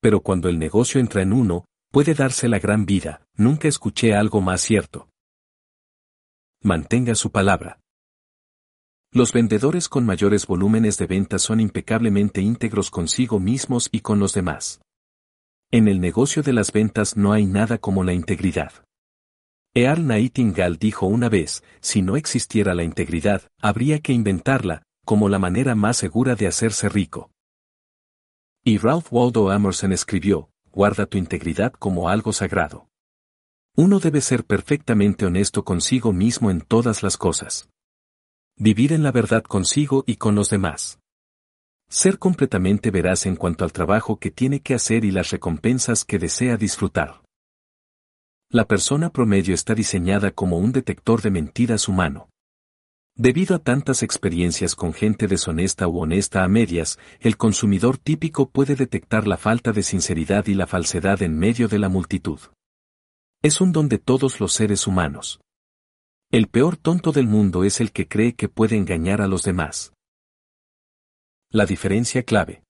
Pero 0.00 0.20
cuando 0.20 0.48
el 0.48 0.60
negocio 0.60 1.00
entra 1.00 1.22
en 1.22 1.32
uno, 1.32 1.64
puede 1.90 2.14
darse 2.14 2.48
la 2.48 2.60
gran 2.60 2.86
vida, 2.86 3.26
nunca 3.34 3.66
escuché 3.66 4.14
algo 4.14 4.40
más 4.40 4.60
cierto. 4.60 5.08
Mantenga 6.62 7.16
su 7.16 7.32
palabra. 7.32 7.80
Los 9.10 9.32
vendedores 9.32 9.88
con 9.88 10.06
mayores 10.06 10.46
volúmenes 10.46 10.96
de 10.98 11.06
ventas 11.06 11.42
son 11.42 11.58
impecablemente 11.58 12.40
íntegros 12.40 12.92
consigo 12.92 13.40
mismos 13.40 13.88
y 13.90 14.00
con 14.00 14.20
los 14.20 14.34
demás. 14.34 14.80
En 15.72 15.88
el 15.88 16.00
negocio 16.00 16.44
de 16.44 16.52
las 16.52 16.70
ventas 16.70 17.16
no 17.16 17.32
hay 17.32 17.44
nada 17.44 17.78
como 17.78 18.04
la 18.04 18.12
integridad. 18.12 18.72
Earl 19.74 20.06
Nightingale 20.06 20.76
dijo 20.76 21.06
una 21.06 21.30
vez, 21.30 21.64
si 21.80 22.02
no 22.02 22.16
existiera 22.16 22.74
la 22.74 22.84
integridad, 22.84 23.42
habría 23.58 24.00
que 24.00 24.12
inventarla, 24.12 24.82
como 25.06 25.30
la 25.30 25.38
manera 25.38 25.74
más 25.74 25.96
segura 25.96 26.34
de 26.34 26.46
hacerse 26.46 26.90
rico. 26.90 27.30
Y 28.62 28.76
Ralph 28.76 29.06
Waldo 29.10 29.50
Emerson 29.50 29.92
escribió, 29.92 30.50
guarda 30.70 31.06
tu 31.06 31.16
integridad 31.16 31.72
como 31.72 32.10
algo 32.10 32.34
sagrado. 32.34 32.88
Uno 33.74 33.98
debe 33.98 34.20
ser 34.20 34.44
perfectamente 34.44 35.24
honesto 35.24 35.64
consigo 35.64 36.12
mismo 36.12 36.50
en 36.50 36.60
todas 36.60 37.02
las 37.02 37.16
cosas. 37.16 37.70
Vivir 38.58 38.92
en 38.92 39.02
la 39.02 39.10
verdad 39.10 39.42
consigo 39.42 40.04
y 40.06 40.16
con 40.16 40.34
los 40.34 40.50
demás. 40.50 40.98
Ser 41.88 42.18
completamente 42.18 42.90
veraz 42.90 43.24
en 43.24 43.36
cuanto 43.36 43.64
al 43.64 43.72
trabajo 43.72 44.18
que 44.18 44.30
tiene 44.30 44.60
que 44.60 44.74
hacer 44.74 45.06
y 45.06 45.10
las 45.10 45.30
recompensas 45.30 46.04
que 46.04 46.18
desea 46.18 46.58
disfrutar. 46.58 47.21
La 48.54 48.66
persona 48.68 49.08
promedio 49.08 49.54
está 49.54 49.74
diseñada 49.74 50.30
como 50.30 50.58
un 50.58 50.72
detector 50.72 51.22
de 51.22 51.30
mentiras 51.30 51.88
humano. 51.88 52.28
Debido 53.16 53.56
a 53.56 53.58
tantas 53.60 54.02
experiencias 54.02 54.74
con 54.74 54.92
gente 54.92 55.26
deshonesta 55.26 55.88
u 55.88 56.00
honesta 56.00 56.44
a 56.44 56.48
medias, 56.48 56.98
el 57.20 57.38
consumidor 57.38 57.96
típico 57.96 58.50
puede 58.50 58.76
detectar 58.76 59.26
la 59.26 59.38
falta 59.38 59.72
de 59.72 59.82
sinceridad 59.82 60.48
y 60.48 60.54
la 60.54 60.66
falsedad 60.66 61.22
en 61.22 61.38
medio 61.38 61.66
de 61.66 61.78
la 61.78 61.88
multitud. 61.88 62.40
Es 63.40 63.62
un 63.62 63.72
don 63.72 63.88
de 63.88 63.96
todos 63.96 64.38
los 64.38 64.52
seres 64.52 64.86
humanos. 64.86 65.40
El 66.30 66.48
peor 66.48 66.76
tonto 66.76 67.10
del 67.10 67.28
mundo 67.28 67.64
es 67.64 67.80
el 67.80 67.90
que 67.90 68.06
cree 68.06 68.34
que 68.34 68.50
puede 68.50 68.76
engañar 68.76 69.22
a 69.22 69.28
los 69.28 69.44
demás. 69.44 69.94
La 71.48 71.64
diferencia 71.64 72.22
clave. 72.22 72.64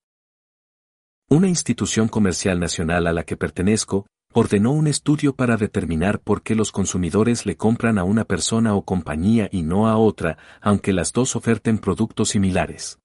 Una 1.29 1.49
institución 1.49 2.07
comercial 2.07 2.61
nacional 2.61 3.09
a 3.09 3.13
la 3.13 3.25
que 3.25 3.37
pertenezco, 3.37 4.07
ordenó 4.35 4.73
un 4.73 4.87
estudio 4.87 5.35
para 5.35 5.57
determinar 5.57 6.21
por 6.21 6.43
qué 6.43 6.55
los 6.55 6.73
consumidores 6.73 7.47
le 7.47 7.57
compran 7.57 7.99
a 7.99 8.05
una 8.05 8.25
persona 8.25 8.75
o 8.75 8.85
compañía 8.85 9.49
y 9.51 9.63
no 9.63 9.89
a 9.89 9.97
otra, 9.97 10.39
aunque 10.61 10.93
las 10.93 11.13
dos 11.13 11.37
oferten 11.37 11.79
productos 11.79 12.31
similares. 12.31 12.99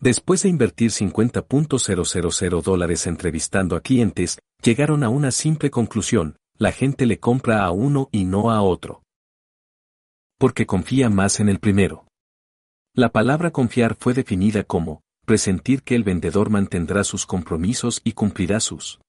Después 0.00 0.42
de 0.42 0.48
invertir 0.48 0.90
50.000 0.90 2.62
dólares 2.62 3.06
entrevistando 3.06 3.76
a 3.76 3.80
clientes, 3.80 4.38
llegaron 4.62 5.02
a 5.02 5.08
una 5.08 5.30
simple 5.30 5.70
conclusión, 5.70 6.36
la 6.58 6.72
gente 6.72 7.06
le 7.06 7.18
compra 7.18 7.64
a 7.64 7.70
uno 7.70 8.08
y 8.12 8.24
no 8.24 8.50
a 8.50 8.62
otro 8.62 9.04
porque 10.38 10.66
confía 10.66 11.08
más 11.08 11.40
en 11.40 11.48
el 11.48 11.58
primero. 11.58 12.06
La 12.94 13.10
palabra 13.10 13.50
confiar 13.50 13.96
fue 13.98 14.14
definida 14.14 14.62
como, 14.62 15.00
presentir 15.24 15.82
que 15.82 15.94
el 15.94 16.04
vendedor 16.04 16.50
mantendrá 16.50 17.02
sus 17.02 17.26
compromisos 17.26 18.00
y 18.04 18.12
cumplirá 18.12 18.60
sus 18.60 19.00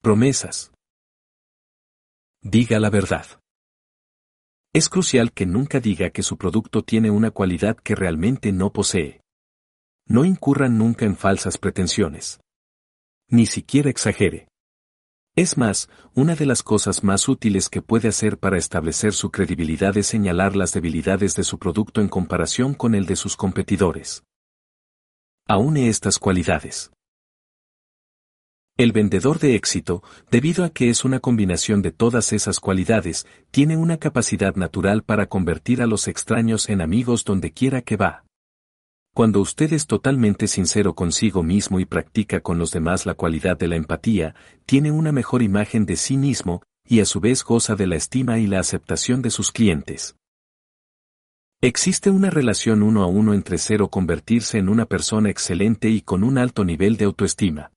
promesas. 0.00 0.72
Diga 2.40 2.78
la 2.78 2.88
verdad. 2.88 3.26
Es 4.72 4.88
crucial 4.88 5.32
que 5.32 5.44
nunca 5.44 5.80
diga 5.80 6.10
que 6.10 6.22
su 6.22 6.36
producto 6.36 6.82
tiene 6.82 7.10
una 7.10 7.30
cualidad 7.32 7.76
que 7.76 7.96
realmente 7.96 8.52
no 8.52 8.72
posee. 8.72 9.20
No 10.06 10.24
incurran 10.24 10.78
nunca 10.78 11.04
en 11.04 11.16
falsas 11.16 11.58
pretensiones. 11.58 12.40
Ni 13.28 13.46
siquiera 13.46 13.90
exagere. 13.90 14.48
Es 15.34 15.56
más, 15.56 15.88
una 16.14 16.34
de 16.34 16.46
las 16.46 16.62
cosas 16.62 17.02
más 17.02 17.28
útiles 17.28 17.68
que 17.68 17.82
puede 17.82 18.08
hacer 18.08 18.38
para 18.38 18.56
establecer 18.56 19.12
su 19.12 19.30
credibilidad 19.30 19.96
es 19.96 20.06
señalar 20.06 20.54
las 20.56 20.72
debilidades 20.72 21.34
de 21.34 21.44
su 21.44 21.58
producto 21.58 22.00
en 22.00 22.08
comparación 22.08 22.74
con 22.74 22.94
el 22.94 23.06
de 23.06 23.16
sus 23.16 23.36
competidores. 23.36 24.22
Aúne 25.46 25.88
estas 25.88 26.18
cualidades. 26.18 26.92
El 28.78 28.92
vendedor 28.92 29.40
de 29.40 29.56
éxito, 29.56 30.04
debido 30.30 30.64
a 30.64 30.70
que 30.70 30.88
es 30.88 31.04
una 31.04 31.18
combinación 31.18 31.82
de 31.82 31.90
todas 31.90 32.32
esas 32.32 32.60
cualidades, 32.60 33.26
tiene 33.50 33.76
una 33.76 33.96
capacidad 33.96 34.54
natural 34.54 35.02
para 35.02 35.26
convertir 35.26 35.82
a 35.82 35.88
los 35.88 36.06
extraños 36.06 36.68
en 36.68 36.80
amigos 36.80 37.24
donde 37.24 37.50
quiera 37.50 37.82
que 37.82 37.96
va. 37.96 38.24
Cuando 39.12 39.40
usted 39.40 39.72
es 39.72 39.88
totalmente 39.88 40.46
sincero 40.46 40.94
consigo 40.94 41.42
mismo 41.42 41.80
y 41.80 41.86
practica 41.86 42.38
con 42.38 42.60
los 42.60 42.70
demás 42.70 43.04
la 43.04 43.14
cualidad 43.14 43.58
de 43.58 43.66
la 43.66 43.74
empatía, 43.74 44.36
tiene 44.64 44.92
una 44.92 45.10
mejor 45.10 45.42
imagen 45.42 45.84
de 45.84 45.96
sí 45.96 46.16
mismo, 46.16 46.62
y 46.86 47.00
a 47.00 47.04
su 47.04 47.18
vez 47.18 47.42
goza 47.42 47.74
de 47.74 47.88
la 47.88 47.96
estima 47.96 48.38
y 48.38 48.46
la 48.46 48.60
aceptación 48.60 49.22
de 49.22 49.30
sus 49.30 49.50
clientes. 49.50 50.14
Existe 51.60 52.10
una 52.10 52.30
relación 52.30 52.84
uno 52.84 53.02
a 53.02 53.08
uno 53.08 53.34
entre 53.34 53.58
cero 53.58 53.88
convertirse 53.88 54.56
en 54.56 54.68
una 54.68 54.86
persona 54.86 55.30
excelente 55.30 55.90
y 55.90 56.00
con 56.00 56.22
un 56.22 56.38
alto 56.38 56.64
nivel 56.64 56.96
de 56.96 57.06
autoestima. 57.06 57.72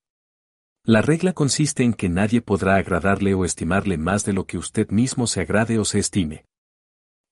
La 0.84 1.00
regla 1.00 1.32
consiste 1.32 1.84
en 1.84 1.94
que 1.94 2.08
nadie 2.08 2.40
podrá 2.40 2.74
agradarle 2.74 3.34
o 3.34 3.44
estimarle 3.44 3.98
más 3.98 4.24
de 4.24 4.32
lo 4.32 4.46
que 4.46 4.58
usted 4.58 4.90
mismo 4.90 5.28
se 5.28 5.40
agrade 5.40 5.78
o 5.78 5.84
se 5.84 6.00
estime. 6.00 6.44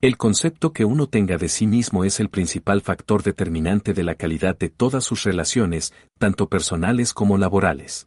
El 0.01 0.17
concepto 0.17 0.73
que 0.73 0.85
uno 0.85 1.09
tenga 1.09 1.37
de 1.37 1.49
sí 1.49 1.67
mismo 1.67 2.05
es 2.05 2.21
el 2.21 2.31
principal 2.31 2.81
factor 2.81 3.25
determinante 3.25 3.93
de 3.93 4.05
la 4.05 4.15
calidad 4.15 4.57
de 4.57 4.69
todas 4.69 5.03
sus 5.03 5.25
relaciones, 5.25 5.93
tanto 6.17 6.49
personales 6.49 7.13
como 7.13 7.39
laborales. 7.39 8.07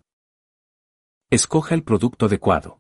Escoja 1.30 1.76
el 1.76 1.84
producto 1.84 2.28
adecuado. 2.28 2.80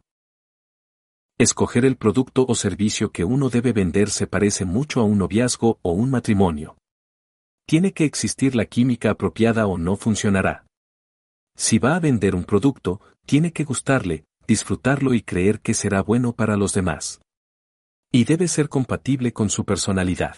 Escoger 1.37 1.83
el 1.83 1.97
producto 1.97 2.45
o 2.47 2.55
servicio 2.55 3.11
que 3.11 3.25
uno 3.25 3.49
debe 3.49 3.73
vender 3.73 4.09
se 4.09 4.25
parece 4.25 4.63
mucho 4.63 5.01
a 5.01 5.03
un 5.03 5.17
noviazgo 5.17 5.79
o 5.81 5.91
un 5.91 6.09
matrimonio. 6.09 6.77
Tiene 7.67 7.91
que 7.91 8.05
existir 8.05 8.55
la 8.55 8.65
química 8.65 9.09
apropiada 9.09 9.67
o 9.67 9.77
no 9.77 9.97
funcionará. 9.97 10.62
Si 11.55 11.79
va 11.79 11.95
a 11.95 11.99
vender 11.99 12.35
un 12.35 12.43
producto, 12.43 13.01
tiene 13.25 13.51
que 13.51 13.63
gustarle, 13.63 14.25
disfrutarlo 14.47 15.13
y 15.13 15.21
creer 15.21 15.61
que 15.61 15.73
será 15.73 16.01
bueno 16.01 16.33
para 16.33 16.57
los 16.57 16.73
demás. 16.73 17.21
Y 18.11 18.25
debe 18.25 18.47
ser 18.47 18.69
compatible 18.69 19.33
con 19.33 19.49
su 19.49 19.65
personalidad. 19.65 20.35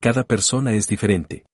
Cada 0.00 0.24
persona 0.24 0.74
es 0.74 0.86
diferente. 0.86 1.44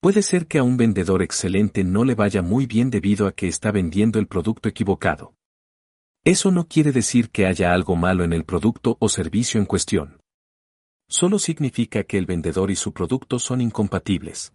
Puede 0.00 0.22
ser 0.22 0.46
que 0.46 0.58
a 0.58 0.62
un 0.62 0.76
vendedor 0.76 1.22
excelente 1.22 1.82
no 1.84 2.04
le 2.04 2.14
vaya 2.14 2.40
muy 2.40 2.66
bien 2.66 2.90
debido 2.90 3.26
a 3.26 3.32
que 3.32 3.48
está 3.48 3.72
vendiendo 3.72 4.18
el 4.18 4.28
producto 4.28 4.68
equivocado. 4.68 5.34
Eso 6.24 6.50
no 6.50 6.68
quiere 6.68 6.92
decir 6.92 7.30
que 7.30 7.46
haya 7.46 7.72
algo 7.72 7.96
malo 7.96 8.22
en 8.22 8.32
el 8.32 8.44
producto 8.44 8.96
o 9.00 9.08
servicio 9.08 9.60
en 9.60 9.66
cuestión. 9.66 10.20
Solo 11.08 11.38
significa 11.38 12.04
que 12.04 12.18
el 12.18 12.26
vendedor 12.26 12.70
y 12.70 12.76
su 12.76 12.92
producto 12.92 13.38
son 13.38 13.60
incompatibles. 13.60 14.52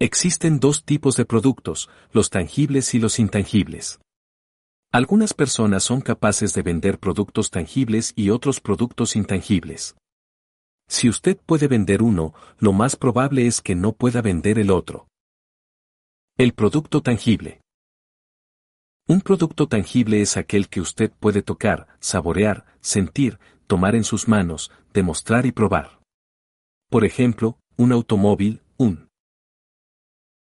Existen 0.00 0.58
dos 0.58 0.84
tipos 0.84 1.14
de 1.16 1.24
productos, 1.24 1.88
los 2.10 2.28
tangibles 2.28 2.94
y 2.94 2.98
los 2.98 3.20
intangibles. 3.20 4.00
Algunas 4.92 5.34
personas 5.34 5.84
son 5.84 6.00
capaces 6.00 6.52
de 6.52 6.62
vender 6.62 6.98
productos 6.98 7.50
tangibles 7.50 8.12
y 8.16 8.30
otros 8.30 8.60
productos 8.60 9.14
intangibles. 9.14 9.96
Si 10.88 11.08
usted 11.08 11.38
puede 11.38 11.68
vender 11.68 12.02
uno, 12.02 12.34
lo 12.58 12.72
más 12.72 12.96
probable 12.96 13.46
es 13.46 13.60
que 13.60 13.76
no 13.76 13.92
pueda 13.92 14.20
vender 14.20 14.58
el 14.58 14.72
otro. 14.72 15.06
El 16.36 16.54
producto 16.54 17.00
tangible. 17.00 17.60
Un 19.06 19.20
producto 19.20 19.68
tangible 19.68 20.22
es 20.22 20.36
aquel 20.36 20.68
que 20.68 20.80
usted 20.80 21.12
puede 21.12 21.42
tocar, 21.42 21.86
saborear, 22.00 22.66
sentir, 22.80 23.38
tomar 23.68 23.94
en 23.94 24.02
sus 24.02 24.26
manos, 24.26 24.72
demostrar 24.92 25.46
y 25.46 25.52
probar. 25.52 26.00
Por 26.90 27.04
ejemplo, 27.04 27.58
un 27.76 27.92
automóvil, 27.92 28.60
un 28.76 29.03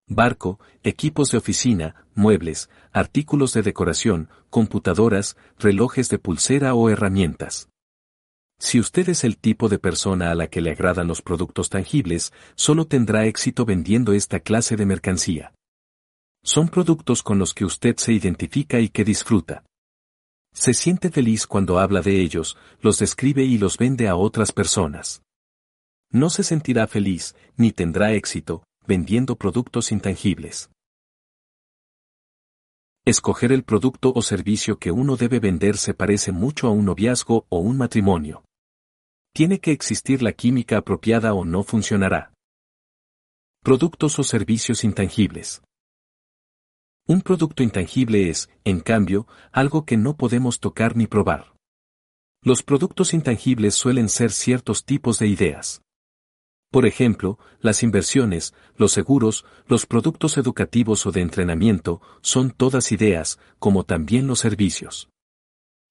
barco, 0.06 0.60
equipos 0.82 1.30
de 1.30 1.38
oficina, 1.38 2.06
muebles, 2.14 2.70
artículos 2.92 3.52
de 3.52 3.62
decoración, 3.62 4.28
computadoras, 4.50 5.36
relojes 5.58 6.08
de 6.08 6.18
pulsera 6.18 6.74
o 6.74 6.90
herramientas. 6.90 7.68
Si 8.58 8.78
usted 8.78 9.08
es 9.08 9.24
el 9.24 9.38
tipo 9.38 9.68
de 9.68 9.78
persona 9.78 10.30
a 10.30 10.34
la 10.34 10.46
que 10.46 10.60
le 10.60 10.70
agradan 10.70 11.08
los 11.08 11.20
productos 11.20 11.68
tangibles, 11.68 12.32
solo 12.54 12.86
tendrá 12.86 13.26
éxito 13.26 13.64
vendiendo 13.64 14.12
esta 14.12 14.40
clase 14.40 14.76
de 14.76 14.86
mercancía. 14.86 15.52
Son 16.44 16.68
productos 16.68 17.22
con 17.22 17.38
los 17.38 17.54
que 17.54 17.64
usted 17.64 17.96
se 17.96 18.12
identifica 18.12 18.78
y 18.80 18.88
que 18.88 19.04
disfruta. 19.04 19.64
Se 20.52 20.74
siente 20.74 21.10
feliz 21.10 21.46
cuando 21.46 21.78
habla 21.78 22.02
de 22.02 22.20
ellos, 22.20 22.56
los 22.80 22.98
describe 22.98 23.42
y 23.42 23.58
los 23.58 23.78
vende 23.78 24.08
a 24.08 24.16
otras 24.16 24.52
personas. 24.52 25.22
No 26.10 26.30
se 26.30 26.42
sentirá 26.42 26.86
feliz, 26.86 27.34
ni 27.56 27.72
tendrá 27.72 28.12
éxito, 28.12 28.64
vendiendo 28.86 29.36
productos 29.36 29.92
intangibles. 29.92 30.70
Escoger 33.04 33.50
el 33.50 33.64
producto 33.64 34.12
o 34.14 34.22
servicio 34.22 34.78
que 34.78 34.92
uno 34.92 35.16
debe 35.16 35.40
vender 35.40 35.76
se 35.76 35.92
parece 35.92 36.30
mucho 36.30 36.68
a 36.68 36.70
un 36.70 36.84
noviazgo 36.84 37.46
o 37.48 37.58
un 37.58 37.76
matrimonio. 37.76 38.44
Tiene 39.34 39.58
que 39.58 39.72
existir 39.72 40.22
la 40.22 40.32
química 40.32 40.78
apropiada 40.78 41.34
o 41.34 41.44
no 41.44 41.64
funcionará. 41.64 42.32
Productos 43.62 44.18
o 44.18 44.24
servicios 44.24 44.84
intangibles. 44.84 45.62
Un 47.08 47.22
producto 47.22 47.64
intangible 47.64 48.30
es, 48.30 48.48
en 48.64 48.78
cambio, 48.80 49.26
algo 49.50 49.84
que 49.84 49.96
no 49.96 50.16
podemos 50.16 50.60
tocar 50.60 50.96
ni 50.96 51.08
probar. 51.08 51.52
Los 52.44 52.62
productos 52.62 53.14
intangibles 53.14 53.74
suelen 53.74 54.08
ser 54.08 54.30
ciertos 54.30 54.84
tipos 54.84 55.18
de 55.18 55.26
ideas. 55.26 55.82
Por 56.72 56.86
ejemplo, 56.86 57.38
las 57.60 57.82
inversiones, 57.82 58.54
los 58.76 58.92
seguros, 58.92 59.44
los 59.66 59.84
productos 59.84 60.38
educativos 60.38 61.04
o 61.04 61.12
de 61.12 61.20
entrenamiento, 61.20 62.00
son 62.22 62.50
todas 62.50 62.92
ideas, 62.92 63.38
como 63.58 63.84
también 63.84 64.26
los 64.26 64.38
servicios. 64.38 65.10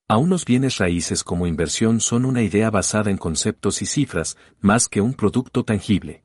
A 0.09 0.17
unos 0.17 0.43
bienes 0.43 0.79
raíces 0.79 1.23
como 1.23 1.45
inversión 1.45 1.99
son 1.99 2.25
una 2.25 2.41
idea 2.41 2.71
basada 2.71 3.11
en 3.11 3.17
conceptos 3.17 3.84
y 3.84 3.86
cifras, 3.86 4.38
más 4.59 4.89
que 4.89 5.01
un 5.01 5.13
producto 5.13 5.63
tangible. 5.63 6.23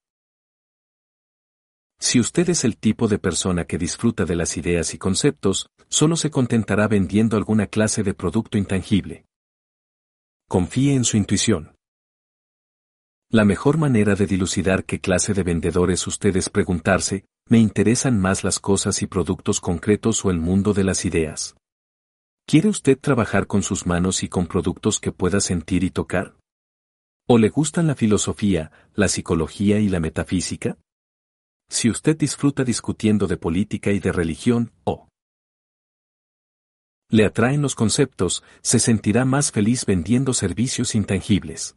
Si 2.00 2.18
usted 2.18 2.48
es 2.48 2.64
el 2.64 2.78
tipo 2.78 3.09
de 3.09 3.18
persona 3.18 3.66
que 3.66 3.76
disfruta 3.76 4.24
de 4.24 4.36
las 4.36 4.57
ideas 4.57 4.94
y 4.94 4.98
conceptos, 4.98 5.68
solo 5.88 6.16
se 6.16 6.30
contentará 6.30 6.88
vendiendo 6.88 7.36
alguna 7.36 7.66
clase 7.66 8.02
de 8.02 8.14
producto 8.14 8.57
intangible. 8.57 9.26
Confíe 10.48 10.94
en 10.94 11.04
su 11.04 11.18
intuición. 11.18 11.76
La 13.31 13.45
mejor 13.45 13.77
manera 13.77 14.14
de 14.14 14.24
dilucidar 14.27 14.85
qué 14.85 15.01
clase 15.01 15.35
de 15.35 15.43
vendedores 15.43 16.07
usted 16.07 16.37
es 16.37 16.49
preguntarse, 16.49 17.24
¿me 17.49 17.59
interesan 17.59 18.20
más 18.20 18.45
las 18.45 18.61
cosas 18.61 19.03
y 19.03 19.09
productos 19.09 19.61
concretos 19.61 20.24
o 20.24 20.31
el 20.31 20.39
mundo 20.39 20.72
de 20.72 20.85
las 20.85 21.05
ideas? 21.05 21.57
¿Quiere 22.47 22.68
usted 22.68 22.97
trabajar 22.97 23.49
con 23.49 23.64
sus 23.64 23.85
manos 23.85 24.22
y 24.22 24.29
con 24.29 24.47
productos 24.47 25.01
que 25.01 25.11
pueda 25.11 25.41
sentir 25.41 25.83
y 25.83 25.91
tocar? 25.91 26.37
¿O 27.27 27.39
le 27.39 27.49
gustan 27.49 27.89
la 27.89 27.97
filosofía, 27.97 28.70
la 28.95 29.09
psicología 29.09 29.81
y 29.81 29.89
la 29.89 29.99
metafísica? 29.99 30.79
Si 31.68 31.91
usted 31.91 32.16
disfruta 32.16 32.62
discutiendo 32.62 33.27
de 33.27 33.37
política 33.37 33.91
y 33.91 33.99
de 33.99 34.12
religión, 34.12 34.70
o 34.85 35.09
le 37.11 37.24
atraen 37.24 37.61
los 37.61 37.74
conceptos, 37.74 38.45
se 38.62 38.79
sentirá 38.79 39.24
más 39.24 39.51
feliz 39.51 39.85
vendiendo 39.85 40.33
servicios 40.33 40.95
intangibles. 40.95 41.74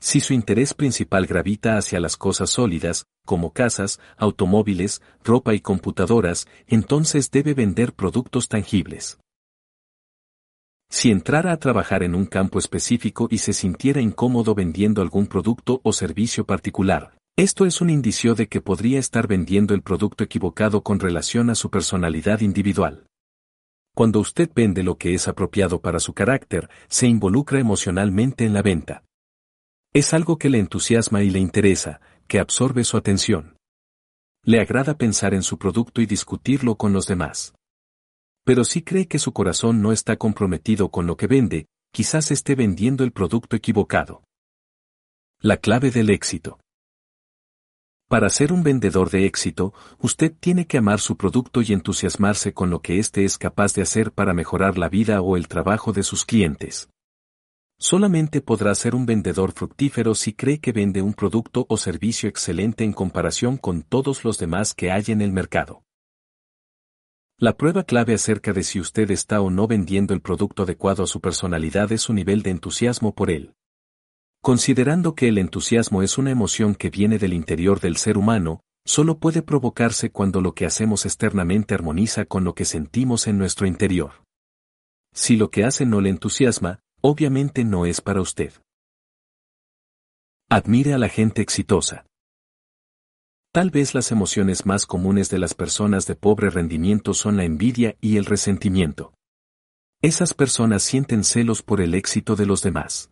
Si 0.00 0.20
su 0.20 0.32
interés 0.32 0.74
principal 0.74 1.26
gravita 1.26 1.76
hacia 1.76 1.98
las 1.98 2.16
cosas 2.16 2.50
sólidas, 2.50 3.06
como 3.26 3.52
casas, 3.52 4.00
automóviles, 4.16 5.02
ropa 5.24 5.54
y 5.54 5.60
computadoras, 5.60 6.46
entonces 6.66 7.30
debe 7.30 7.54
vender 7.54 7.92
productos 7.92 8.48
tangibles. 8.48 9.18
Si 10.90 11.10
entrara 11.10 11.52
a 11.52 11.58
trabajar 11.58 12.02
en 12.02 12.14
un 12.14 12.24
campo 12.24 12.58
específico 12.58 13.28
y 13.30 13.38
se 13.38 13.52
sintiera 13.52 14.00
incómodo 14.00 14.54
vendiendo 14.54 15.02
algún 15.02 15.26
producto 15.26 15.80
o 15.84 15.92
servicio 15.92 16.46
particular, 16.46 17.18
esto 17.36 17.66
es 17.66 17.80
un 17.80 17.90
indicio 17.90 18.34
de 18.34 18.48
que 18.48 18.60
podría 18.60 18.98
estar 18.98 19.26
vendiendo 19.26 19.74
el 19.74 19.82
producto 19.82 20.24
equivocado 20.24 20.82
con 20.82 20.98
relación 20.98 21.50
a 21.50 21.54
su 21.54 21.70
personalidad 21.70 22.40
individual. 22.40 23.04
Cuando 23.94 24.20
usted 24.20 24.50
vende 24.54 24.82
lo 24.82 24.96
que 24.96 25.12
es 25.12 25.28
apropiado 25.28 25.80
para 25.80 26.00
su 26.00 26.14
carácter, 26.14 26.70
se 26.88 27.06
involucra 27.06 27.60
emocionalmente 27.60 28.44
en 28.44 28.54
la 28.54 28.62
venta. 28.62 29.02
Es 29.98 30.14
algo 30.14 30.38
que 30.38 30.48
le 30.48 30.60
entusiasma 30.60 31.24
y 31.24 31.30
le 31.30 31.40
interesa, 31.40 32.00
que 32.28 32.38
absorbe 32.38 32.84
su 32.84 32.96
atención. 32.96 33.56
Le 34.44 34.60
agrada 34.60 34.96
pensar 34.96 35.34
en 35.34 35.42
su 35.42 35.58
producto 35.58 36.00
y 36.00 36.06
discutirlo 36.06 36.76
con 36.76 36.92
los 36.92 37.06
demás. 37.06 37.52
Pero 38.44 38.62
si 38.62 38.82
cree 38.82 39.08
que 39.08 39.18
su 39.18 39.32
corazón 39.32 39.82
no 39.82 39.90
está 39.90 40.14
comprometido 40.14 40.92
con 40.92 41.08
lo 41.08 41.16
que 41.16 41.26
vende, 41.26 41.66
quizás 41.92 42.30
esté 42.30 42.54
vendiendo 42.54 43.02
el 43.02 43.10
producto 43.10 43.56
equivocado. 43.56 44.22
La 45.40 45.56
clave 45.56 45.90
del 45.90 46.10
éxito. 46.10 46.60
Para 48.08 48.28
ser 48.28 48.52
un 48.52 48.62
vendedor 48.62 49.10
de 49.10 49.26
éxito, 49.26 49.74
usted 49.98 50.32
tiene 50.38 50.68
que 50.68 50.78
amar 50.78 51.00
su 51.00 51.16
producto 51.16 51.60
y 51.60 51.72
entusiasmarse 51.72 52.54
con 52.54 52.70
lo 52.70 52.82
que 52.82 53.00
éste 53.00 53.24
es 53.24 53.36
capaz 53.36 53.74
de 53.74 53.82
hacer 53.82 54.12
para 54.12 54.32
mejorar 54.32 54.78
la 54.78 54.88
vida 54.88 55.22
o 55.22 55.36
el 55.36 55.48
trabajo 55.48 55.92
de 55.92 56.04
sus 56.04 56.24
clientes. 56.24 56.88
Solamente 57.80 58.40
podrá 58.40 58.74
ser 58.74 58.96
un 58.96 59.06
vendedor 59.06 59.52
fructífero 59.52 60.16
si 60.16 60.32
cree 60.32 60.58
que 60.58 60.72
vende 60.72 61.00
un 61.00 61.14
producto 61.14 61.64
o 61.68 61.76
servicio 61.76 62.28
excelente 62.28 62.82
en 62.82 62.92
comparación 62.92 63.56
con 63.56 63.82
todos 63.82 64.24
los 64.24 64.36
demás 64.38 64.74
que 64.74 64.90
hay 64.90 65.04
en 65.08 65.22
el 65.22 65.32
mercado. 65.32 65.84
La 67.38 67.56
prueba 67.56 67.84
clave 67.84 68.14
acerca 68.14 68.52
de 68.52 68.64
si 68.64 68.80
usted 68.80 69.12
está 69.12 69.40
o 69.40 69.48
no 69.48 69.68
vendiendo 69.68 70.12
el 70.12 70.20
producto 70.20 70.64
adecuado 70.64 71.04
a 71.04 71.06
su 71.06 71.20
personalidad 71.20 71.92
es 71.92 72.02
su 72.02 72.12
nivel 72.12 72.42
de 72.42 72.50
entusiasmo 72.50 73.14
por 73.14 73.30
él. 73.30 73.54
Considerando 74.42 75.14
que 75.14 75.28
el 75.28 75.38
entusiasmo 75.38 76.02
es 76.02 76.18
una 76.18 76.32
emoción 76.32 76.74
que 76.74 76.90
viene 76.90 77.18
del 77.18 77.32
interior 77.32 77.78
del 77.78 77.96
ser 77.96 78.18
humano, 78.18 78.60
solo 78.84 79.20
puede 79.20 79.42
provocarse 79.42 80.10
cuando 80.10 80.40
lo 80.40 80.52
que 80.52 80.66
hacemos 80.66 81.06
externamente 81.06 81.74
armoniza 81.74 82.24
con 82.24 82.42
lo 82.42 82.56
que 82.56 82.64
sentimos 82.64 83.28
en 83.28 83.38
nuestro 83.38 83.68
interior. 83.68 84.24
Si 85.14 85.36
lo 85.36 85.52
que 85.52 85.62
hace 85.62 85.86
no 85.86 86.00
le 86.00 86.10
entusiasma, 86.10 86.80
obviamente 87.00 87.64
no 87.64 87.86
es 87.86 88.00
para 88.00 88.20
usted. 88.20 88.52
Admire 90.50 90.94
a 90.94 90.98
la 90.98 91.08
gente 91.08 91.42
exitosa. 91.42 92.06
Tal 93.52 93.70
vez 93.70 93.94
las 93.94 94.12
emociones 94.12 94.66
más 94.66 94.86
comunes 94.86 95.30
de 95.30 95.38
las 95.38 95.54
personas 95.54 96.06
de 96.06 96.14
pobre 96.14 96.50
rendimiento 96.50 97.14
son 97.14 97.36
la 97.36 97.44
envidia 97.44 97.96
y 98.00 98.16
el 98.16 98.24
resentimiento. 98.24 99.12
Esas 100.00 100.32
personas 100.32 100.82
sienten 100.82 101.24
celos 101.24 101.62
por 101.62 101.80
el 101.80 101.94
éxito 101.94 102.36
de 102.36 102.46
los 102.46 102.62
demás. 102.62 103.10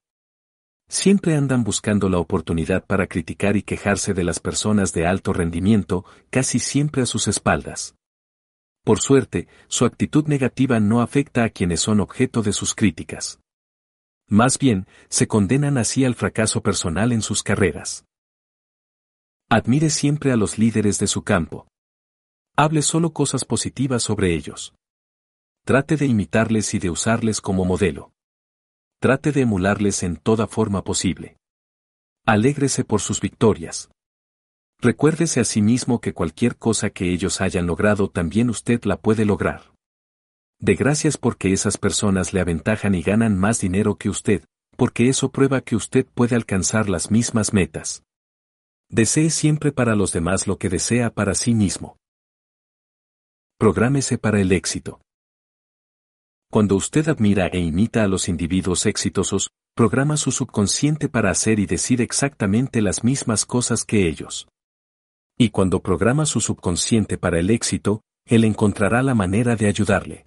Siempre 0.89 1.35
andan 1.35 1.65
buscando 1.65 2.09
la 2.09 2.19
oportunidad 2.19 2.87
para 2.87 3.09
criticar 3.09 3.57
y 3.57 3.63
quejarse 3.63 4.15
de 4.15 4.23
las 4.23 4.39
personas 4.39 4.93
de 4.93 5.05
alto 5.05 5.33
rendimiento, 5.33 6.05
casi 6.31 6.61
siempre 6.61 7.03
a 7.03 7.07
sus 7.07 7.27
espaldas. 7.27 7.97
Por 8.85 9.01
suerte, 9.01 9.49
su 9.67 9.85
actitud 9.85 10.27
negativa 10.29 10.79
no 10.79 11.01
afecta 11.01 11.43
a 11.43 11.51
quienes 11.51 11.81
son 11.81 11.99
objeto 11.99 12.43
de 12.43 12.53
sus 12.53 12.73
críticas. 12.73 13.41
Más 14.29 14.59
bien, 14.59 14.87
se 15.09 15.29
condenan 15.29 15.79
así 15.79 16.05
al 16.05 16.15
fracaso 16.15 16.61
personal 16.61 17.13
en 17.13 17.23
sus 17.23 17.43
carreras. 17.43 18.05
Admire 19.49 19.91
siempre 19.91 20.33
a 20.33 20.37
los 20.37 20.59
líderes 20.59 20.99
de 20.99 21.07
su 21.07 21.23
campo. 21.23 21.69
Hable 22.57 22.83
solo 22.83 23.13
cosas 23.13 23.45
positivas 23.45 24.03
sobre 24.03 24.35
ellos. 24.35 24.75
Trate 25.65 25.97
de 25.97 26.07
imitarles 26.07 26.75
y 26.75 26.81
de 26.81 26.91
usarles 26.91 27.41
como 27.41 27.65
modelo. 27.65 28.13
Trate 29.01 29.31
de 29.31 29.43
emularles 29.43 30.03
en 30.03 30.17
toda 30.17 30.49
forma 30.49 30.83
posible. 30.83 31.37
Alégrese 32.25 32.83
por 32.83 33.01
sus 33.01 33.21
victorias. 33.21 33.91
Recuérdese 34.81 35.39
a 35.39 35.45
sí 35.45 35.63
mismo 35.63 36.01
que 36.01 36.13
cualquier 36.13 36.57
cosa 36.57 36.91
que 36.91 37.13
ellos 37.13 37.41
hayan 37.41 37.67
logrado 37.67 38.11
también 38.11 38.51
usted 38.51 38.83
la 38.85 38.97
puede 38.97 39.25
lograr. 39.25 39.76
De 40.59 40.75
gracias 40.75 41.19
porque 41.19 41.53
esas 41.53 41.77
personas 41.77 42.33
le 42.33 42.41
aventajan 42.41 42.95
y 42.95 43.03
ganan 43.03 43.37
más 43.39 43.61
dinero 43.61 43.97
que 43.97 44.09
usted, 44.09 44.45
porque 44.77 45.09
eso 45.09 45.31
prueba 45.31 45.61
que 45.61 45.77
usted 45.77 46.07
puede 46.15 46.35
alcanzar 46.35 46.89
las 46.89 47.11
mismas 47.11 47.53
metas. 47.53 48.05
Desee 48.89 49.31
siempre 49.31 49.73
para 49.73 49.95
los 49.95 50.13
demás 50.13 50.47
lo 50.47 50.59
que 50.59 50.69
desea 50.69 51.11
para 51.11 51.35
sí 51.35 51.55
mismo. 51.55 51.99
Prográmese 53.59 54.17
para 54.17 54.41
el 54.41 54.53
éxito. 54.53 55.01
Cuando 56.51 56.77
usted 56.77 57.09
admira 57.09 57.49
e 57.49 57.59
imita 57.59 58.05
a 58.05 58.09
los 58.09 58.29
individuos 58.29 58.87
exitosos, 58.87 59.51
programa 59.75 60.17
su 60.17 60.31
subconsciente 60.31 61.09
para 61.09 61.31
hacer 61.31 61.59
y 61.59 61.67
decir 61.67 62.01
exactamente 62.01 62.81
las 62.81 63.05
mismas 63.05 63.45
cosas 63.45 63.85
que 63.85 64.09
ellos. 64.09 64.49
Y 65.37 65.51
cuando 65.51 65.83
programa 65.83 66.25
su 66.25 66.41
subconsciente 66.41 67.19
para 67.19 67.39
el 67.41 67.51
éxito, 67.51 68.01
él 68.25 68.45
encontrará 68.45 69.03
la 69.03 69.15
manera 69.15 69.57
de 69.57 69.67
ayudarle 69.67 70.26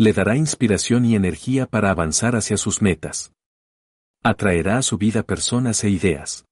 le 0.00 0.14
dará 0.14 0.34
inspiración 0.34 1.04
y 1.04 1.14
energía 1.14 1.66
para 1.66 1.90
avanzar 1.90 2.34
hacia 2.34 2.56
sus 2.56 2.80
metas. 2.80 3.34
Atraerá 4.22 4.78
a 4.78 4.82
su 4.82 4.96
vida 4.96 5.24
personas 5.24 5.84
e 5.84 5.90
ideas. 5.90 6.46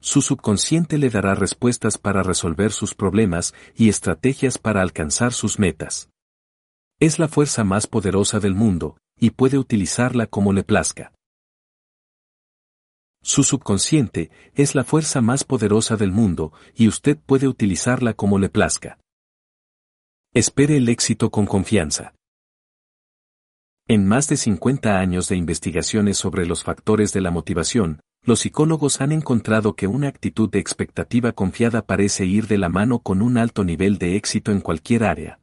Su 0.00 0.20
subconsciente 0.20 0.98
le 0.98 1.08
dará 1.08 1.36
respuestas 1.36 1.96
para 1.96 2.24
resolver 2.24 2.72
sus 2.72 2.96
problemas 2.96 3.54
y 3.76 3.88
estrategias 3.88 4.58
para 4.58 4.82
alcanzar 4.82 5.32
sus 5.32 5.60
metas. 5.60 6.10
Es 6.98 7.20
la 7.20 7.28
fuerza 7.28 7.62
más 7.62 7.86
poderosa 7.86 8.40
del 8.40 8.56
mundo, 8.56 8.98
y 9.16 9.30
puede 9.30 9.58
utilizarla 9.58 10.26
como 10.26 10.52
le 10.52 10.64
plazca. 10.64 11.12
Su 13.22 13.44
subconsciente 13.44 14.32
es 14.56 14.74
la 14.74 14.82
fuerza 14.82 15.20
más 15.20 15.44
poderosa 15.44 15.96
del 15.96 16.10
mundo, 16.10 16.52
y 16.74 16.88
usted 16.88 17.16
puede 17.16 17.46
utilizarla 17.46 18.14
como 18.14 18.40
le 18.40 18.48
plazca. 18.48 18.98
Espere 20.34 20.78
el 20.78 20.88
éxito 20.88 21.30
con 21.30 21.46
confianza. 21.46 22.15
En 23.88 24.04
más 24.04 24.26
de 24.26 24.36
50 24.36 24.98
años 24.98 25.28
de 25.28 25.36
investigaciones 25.36 26.18
sobre 26.18 26.44
los 26.44 26.64
factores 26.64 27.12
de 27.12 27.20
la 27.20 27.30
motivación, 27.30 28.00
los 28.24 28.40
psicólogos 28.40 29.00
han 29.00 29.12
encontrado 29.12 29.76
que 29.76 29.86
una 29.86 30.08
actitud 30.08 30.50
de 30.50 30.58
expectativa 30.58 31.30
confiada 31.30 31.82
parece 31.86 32.26
ir 32.26 32.48
de 32.48 32.58
la 32.58 32.68
mano 32.68 32.98
con 32.98 33.22
un 33.22 33.38
alto 33.38 33.62
nivel 33.62 33.98
de 33.98 34.16
éxito 34.16 34.50
en 34.50 34.60
cualquier 34.60 35.04
área. 35.04 35.38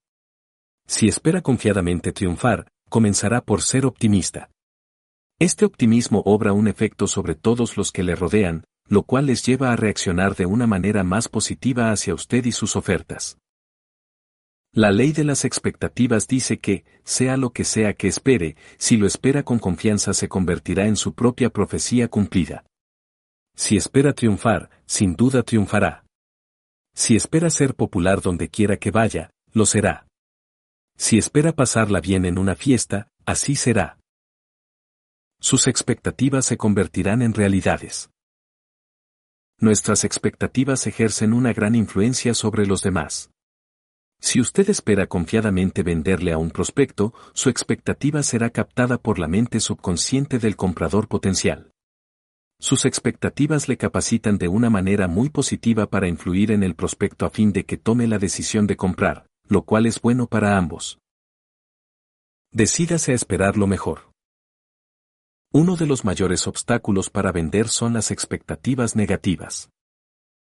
Si 0.85 1.07
espera 1.07 1.41
confiadamente 1.41 2.11
triunfar, 2.11 2.67
comenzará 2.89 3.39
por 3.39 3.61
ser 3.61 3.85
optimista. 3.85 4.49
Este 5.39 5.63
optimismo 5.63 6.21
obra 6.25 6.51
un 6.51 6.67
efecto 6.67 7.07
sobre 7.07 7.35
todos 7.35 7.77
los 7.77 7.93
que 7.93 8.03
le 8.03 8.13
rodean, 8.13 8.65
lo 8.89 9.03
cual 9.03 9.27
les 9.27 9.45
lleva 9.45 9.71
a 9.71 9.77
reaccionar 9.77 10.35
de 10.35 10.47
una 10.47 10.67
manera 10.67 11.05
más 11.05 11.29
positiva 11.29 11.93
hacia 11.93 12.13
usted 12.13 12.43
y 12.43 12.51
sus 12.51 12.75
ofertas. 12.75 13.37
La 14.76 14.91
ley 14.91 15.11
de 15.11 15.24
las 15.24 15.45
expectativas 15.45 16.28
dice 16.28 16.57
que, 16.57 16.84
sea 17.03 17.38
lo 17.38 17.51
que 17.51 17.63
sea 17.63 17.93
que 17.93 18.07
espere, 18.07 18.57
si 18.80 18.97
lo 18.97 19.05
espera 19.05 19.43
con 19.43 19.59
confianza 19.59 20.15
se 20.15 20.28
convertirá 20.28 20.88
en 20.88 20.95
su 20.95 21.13
propia 21.13 21.51
profecía 21.51 22.07
cumplida. 22.07 22.65
Si 23.55 23.78
espera 23.78 24.13
triunfar, 24.13 24.71
sin 24.88 25.15
duda 25.15 25.43
triunfará. 25.43 26.05
Si 26.95 27.15
espera 27.15 27.51
ser 27.51 27.76
popular 27.76 28.21
donde 28.21 28.49
quiera 28.49 28.78
que 28.78 28.89
vaya, 28.89 29.30
lo 29.51 29.67
será. 29.67 30.07
Si 30.97 31.19
espera 31.19 31.51
pasarla 31.51 32.01
bien 32.01 32.26
en 32.26 32.39
una 32.39 32.55
fiesta, 32.55 33.09
así 33.28 33.55
será. 33.55 33.99
Sus 35.39 35.67
expectativas 35.67 36.45
se 36.45 36.57
convertirán 36.57 37.21
en 37.21 37.36
realidades. 37.36 38.09
Nuestras 39.59 40.03
expectativas 40.03 40.88
ejercen 40.88 41.34
una 41.34 41.53
gran 41.53 41.76
influencia 41.76 42.34
sobre 42.34 42.65
los 42.65 42.82
demás. 42.82 43.32
Si 44.24 44.39
usted 44.39 44.69
espera 44.69 45.07
confiadamente 45.07 45.84
venderle 45.84 46.32
a 46.32 46.38
un 46.38 46.49
prospecto, 46.49 47.13
su 47.34 47.49
expectativa 47.49 48.24
será 48.24 48.51
captada 48.51 48.97
por 48.97 49.19
la 49.19 49.28
mente 49.28 49.59
subconsciente 49.59 50.39
del 50.39 50.55
comprador 50.55 51.09
potencial. 51.09 51.74
Sus 52.57 52.86
expectativas 52.86 53.67
le 53.67 53.76
capacitan 53.76 54.38
de 54.38 54.47
una 54.47 54.69
manera 54.69 55.09
muy 55.09 55.30
positiva 55.30 55.88
para 55.88 56.07
influir 56.07 56.51
en 56.51 56.63
el 56.63 56.74
prospecto 56.74 57.26
a 57.26 57.32
fin 57.32 57.51
de 57.51 57.65
que 57.65 57.76
tome 57.76 58.07
la 58.07 58.17
decisión 58.17 58.65
de 58.65 58.78
comprar, 58.78 59.28
lo 59.49 59.63
cual 59.63 59.88
es 59.88 59.99
bueno 59.99 60.26
para 60.28 60.57
ambos. 60.57 60.99
Decídase 62.53 63.11
a 63.11 63.15
esperar 63.15 63.57
lo 63.57 63.67
mejor. 63.67 64.09
Uno 65.51 65.76
de 65.76 65.86
los 65.86 66.05
mayores 66.05 66.47
obstáculos 66.47 67.09
para 67.09 67.34
vender 67.34 67.67
son 67.67 67.91
las 67.91 68.09
expectativas 68.09 68.95
negativas. 68.95 69.69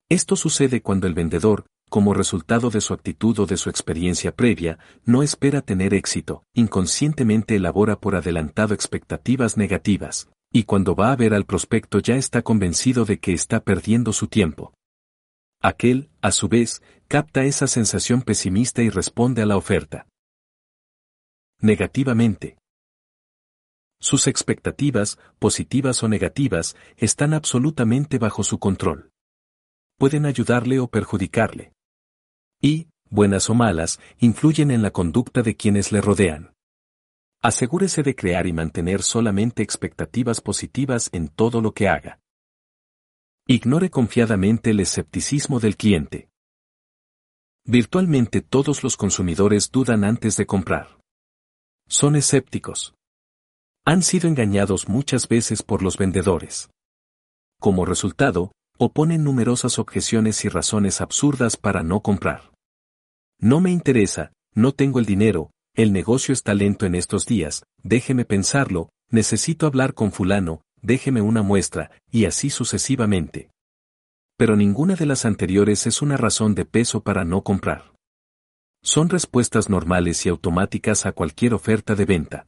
Esto 0.10 0.36
sucede 0.36 0.84
cuando 0.84 1.08
el 1.08 1.16
vendedor, 1.16 1.66
como 1.94 2.16
resultado 2.16 2.72
de 2.72 2.82
su 2.82 2.92
actitud 2.96 3.38
o 3.38 3.46
de 3.46 3.56
su 3.56 3.70
experiencia 3.70 4.36
previa, 4.36 4.80
no 5.06 5.22
espera 5.22 5.62
tener 5.62 5.94
éxito, 5.94 6.44
inconscientemente 6.56 7.56
elabora 7.56 8.00
por 8.00 8.16
adelantado 8.16 8.74
expectativas 8.74 9.58
negativas, 9.58 10.28
y 10.52 10.64
cuando 10.64 10.96
va 10.96 11.12
a 11.12 11.16
ver 11.16 11.36
al 11.36 11.46
prospecto 11.46 12.00
ya 12.00 12.16
está 12.16 12.42
convencido 12.42 13.06
de 13.06 13.20
que 13.20 13.34
está 13.34 13.64
perdiendo 13.64 14.12
su 14.12 14.26
tiempo. 14.26 14.74
Aquel, 15.62 16.10
a 16.20 16.32
su 16.32 16.48
vez, 16.48 16.82
capta 17.08 17.44
esa 17.44 17.68
sensación 17.68 18.24
pesimista 18.24 18.82
y 18.82 18.90
responde 18.90 19.44
a 19.44 19.46
la 19.46 19.56
oferta. 19.56 20.08
Negativamente. 21.60 22.58
Sus 24.02 24.26
expectativas, 24.26 25.20
positivas 25.38 26.02
o 26.02 26.08
negativas, 26.08 26.76
están 26.98 27.36
absolutamente 27.36 28.18
bajo 28.18 28.44
su 28.44 28.58
control. 28.58 29.12
Pueden 30.00 30.26
ayudarle 30.26 30.80
o 30.80 30.88
perjudicarle 30.88 31.72
y, 32.64 32.88
buenas 33.12 33.52
o 33.52 33.54
malas, 33.54 34.00
influyen 34.18 34.72
en 34.72 34.82
la 34.82 34.90
conducta 34.90 35.44
de 35.44 35.56
quienes 35.56 35.92
le 35.92 36.02
rodean. 36.02 36.56
Asegúrese 37.44 38.04
de 38.04 38.16
crear 38.16 38.48
y 38.48 38.54
mantener 38.54 39.04
solamente 39.04 39.62
expectativas 39.62 40.40
positivas 40.40 41.10
en 41.12 41.28
todo 41.28 41.62
lo 41.62 41.74
que 41.74 41.90
haga. 41.90 42.22
Ignore 43.46 43.90
confiadamente 43.90 44.70
el 44.70 44.80
escepticismo 44.80 45.60
del 45.60 45.76
cliente. 45.76 46.30
Virtualmente 47.66 48.42
todos 48.42 48.82
los 48.82 48.96
consumidores 48.96 49.70
dudan 49.70 50.06
antes 50.06 50.38
de 50.38 50.46
comprar. 50.46 51.00
Son 51.90 52.16
escépticos. 52.16 52.96
Han 53.86 54.04
sido 54.04 54.30
engañados 54.30 54.88
muchas 54.88 55.28
veces 55.28 55.64
por 55.64 55.84
los 55.84 55.98
vendedores. 55.98 56.70
Como 57.60 57.84
resultado, 57.84 58.54
oponen 58.78 59.26
numerosas 59.26 59.80
objeciones 59.80 60.46
y 60.46 60.50
razones 60.50 61.02
absurdas 61.02 61.58
para 61.58 61.84
no 61.84 62.00
comprar. 62.00 62.53
No 63.40 63.60
me 63.60 63.72
interesa, 63.72 64.32
no 64.54 64.72
tengo 64.72 65.00
el 65.00 65.06
dinero, 65.06 65.52
el 65.76 65.92
negocio 65.92 66.34
está 66.34 66.54
lento 66.54 66.86
en 66.86 66.96
estos 66.96 67.26
días, 67.26 67.64
déjeme 67.82 68.26
pensarlo, 68.26 68.90
necesito 69.10 69.66
hablar 69.66 69.94
con 69.94 70.12
fulano, 70.12 70.62
déjeme 70.82 71.22
una 71.22 71.42
muestra, 71.42 71.92
y 72.12 72.26
así 72.26 72.50
sucesivamente. 72.50 73.50
Pero 74.38 74.56
ninguna 74.56 74.96
de 74.96 75.06
las 75.06 75.26
anteriores 75.26 75.88
es 75.88 76.02
una 76.02 76.18
razón 76.18 76.56
de 76.56 76.66
peso 76.66 77.02
para 77.02 77.26
no 77.26 77.44
comprar. 77.44 77.94
Son 78.84 79.10
respuestas 79.10 79.70
normales 79.70 80.26
y 80.26 80.30
automáticas 80.30 81.06
a 81.06 81.14
cualquier 81.14 81.54
oferta 81.54 81.96
de 81.96 82.06
venta. 82.06 82.48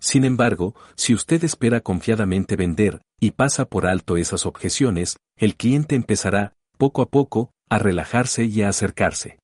Sin 0.00 0.24
embargo, 0.24 0.74
si 0.96 1.14
usted 1.14 1.44
espera 1.44 1.80
confiadamente 1.80 2.56
vender, 2.56 3.02
y 3.20 3.32
pasa 3.32 3.66
por 3.66 3.86
alto 3.86 4.16
esas 4.16 4.46
objeciones, 4.46 5.16
el 5.36 5.56
cliente 5.56 5.94
empezará, 5.94 6.54
poco 6.82 7.02
a 7.02 7.06
poco, 7.08 7.52
a 7.70 7.78
relajarse 7.78 8.44
y 8.44 8.62
a 8.62 8.68
acercarse. 8.68 9.38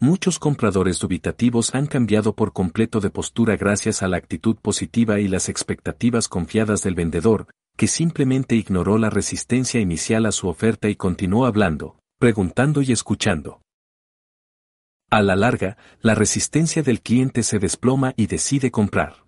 Muchos 0.00 0.38
compradores 0.38 0.98
dubitativos 0.98 1.74
han 1.74 1.86
cambiado 1.86 2.34
por 2.34 2.54
completo 2.54 3.00
de 3.00 3.10
postura 3.10 3.58
gracias 3.58 4.02
a 4.02 4.08
la 4.08 4.16
actitud 4.16 4.56
positiva 4.56 5.20
y 5.20 5.28
las 5.28 5.50
expectativas 5.50 6.28
confiadas 6.28 6.82
del 6.82 6.94
vendedor, 6.94 7.48
que 7.76 7.86
simplemente 7.88 8.56
ignoró 8.56 8.96
la 8.96 9.10
resistencia 9.10 9.80
inicial 9.80 10.24
a 10.24 10.32
su 10.32 10.48
oferta 10.48 10.88
y 10.88 10.96
continuó 10.96 11.44
hablando, 11.44 11.98
preguntando 12.18 12.80
y 12.80 12.90
escuchando. 12.90 13.60
A 15.10 15.20
la 15.20 15.36
larga, 15.36 15.76
la 16.00 16.14
resistencia 16.14 16.82
del 16.82 17.02
cliente 17.02 17.42
se 17.42 17.58
desploma 17.58 18.14
y 18.16 18.28
decide 18.28 18.70
comprar. 18.70 19.26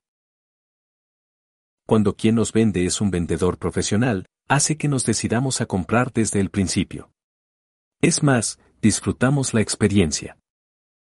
Cuando 1.86 2.16
quien 2.16 2.36
nos 2.36 2.54
vende 2.54 2.86
es 2.86 3.02
un 3.02 3.10
vendedor 3.10 3.58
profesional, 3.58 4.24
hace 4.48 4.78
que 4.78 4.88
nos 4.88 5.04
decidamos 5.04 5.60
a 5.60 5.66
comprar 5.66 6.10
desde 6.14 6.40
el 6.40 6.48
principio. 6.48 7.10
Es 8.00 8.22
más, 8.22 8.60
disfrutamos 8.80 9.54
la 9.54 9.60
experiencia. 9.60 10.38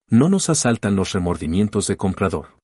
No 0.10 0.30
nos 0.30 0.50
asaltan 0.50 0.96
los 0.96 1.12
remordimientos 1.14 1.86
de 1.86 1.96
comprador. 1.96 2.58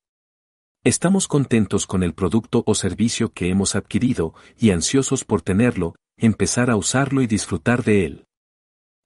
Estamos 0.84 1.28
contentos 1.28 1.86
con 1.86 2.02
el 2.02 2.16
producto 2.16 2.64
o 2.66 2.74
servicio 2.74 3.32
que 3.32 3.50
hemos 3.50 3.76
adquirido 3.76 4.34
y 4.58 4.72
ansiosos 4.72 5.24
por 5.24 5.44
tenerlo, 5.44 5.94
empezar 6.18 6.72
a 6.72 6.78
usarlo 6.78 7.22
y 7.22 7.28
disfrutar 7.28 7.84
de 7.84 8.06
él. 8.06 8.26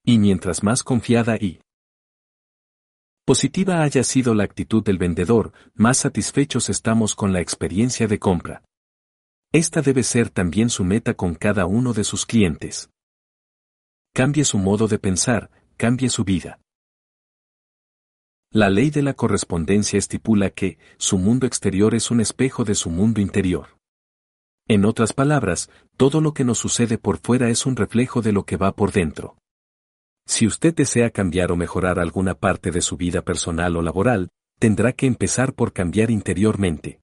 Y 0.05 0.17
mientras 0.17 0.63
más 0.63 0.81
confiada 0.81 1.35
y 1.35 1.59
positiva 3.25 3.81
haya 3.83 4.05
sido 4.05 4.33
la 4.33 4.45
actitud 4.45 4.81
del 4.81 4.97
vendedor, 4.97 5.51
más 5.73 5.97
satisfechos 5.97 6.69
estamos 6.69 7.15
con 7.15 7.33
la 7.33 7.41
experiencia 7.41 8.07
de 8.07 8.17
compra. 8.17 8.63
Esta 9.51 9.81
debe 9.81 10.03
ser 10.03 10.29
también 10.29 10.69
su 10.69 10.85
meta 10.85 11.15
con 11.15 11.35
cada 11.35 11.65
uno 11.65 11.91
de 11.91 12.05
sus 12.05 12.25
clientes. 12.25 12.89
Cambie 14.13 14.43
su 14.43 14.57
modo 14.57 14.89
de 14.89 14.99
pensar, 14.99 15.49
cambie 15.77 16.09
su 16.09 16.25
vida. 16.25 16.59
La 18.51 18.69
ley 18.69 18.89
de 18.89 19.01
la 19.01 19.13
correspondencia 19.13 19.97
estipula 19.97 20.49
que, 20.49 20.77
su 20.97 21.17
mundo 21.17 21.47
exterior 21.47 21.95
es 21.95 22.11
un 22.11 22.19
espejo 22.19 22.65
de 22.65 22.75
su 22.75 22.89
mundo 22.89 23.21
interior. 23.21 23.77
En 24.67 24.83
otras 24.83 25.13
palabras, 25.13 25.69
todo 25.95 26.19
lo 26.19 26.33
que 26.33 26.43
nos 26.43 26.57
sucede 26.57 26.97
por 26.97 27.19
fuera 27.19 27.49
es 27.49 27.65
un 27.65 27.77
reflejo 27.77 28.21
de 28.21 28.33
lo 28.33 28.43
que 28.43 28.57
va 28.57 28.73
por 28.73 28.91
dentro. 28.91 29.37
Si 30.27 30.45
usted 30.45 30.75
desea 30.75 31.09
cambiar 31.11 31.53
o 31.53 31.55
mejorar 31.55 31.97
alguna 31.97 32.33
parte 32.35 32.71
de 32.71 32.81
su 32.81 32.97
vida 32.97 33.21
personal 33.21 33.77
o 33.77 33.81
laboral, 33.81 34.27
tendrá 34.59 34.91
que 34.91 35.07
empezar 35.07 35.53
por 35.53 35.71
cambiar 35.71 36.11
interiormente. 36.11 36.99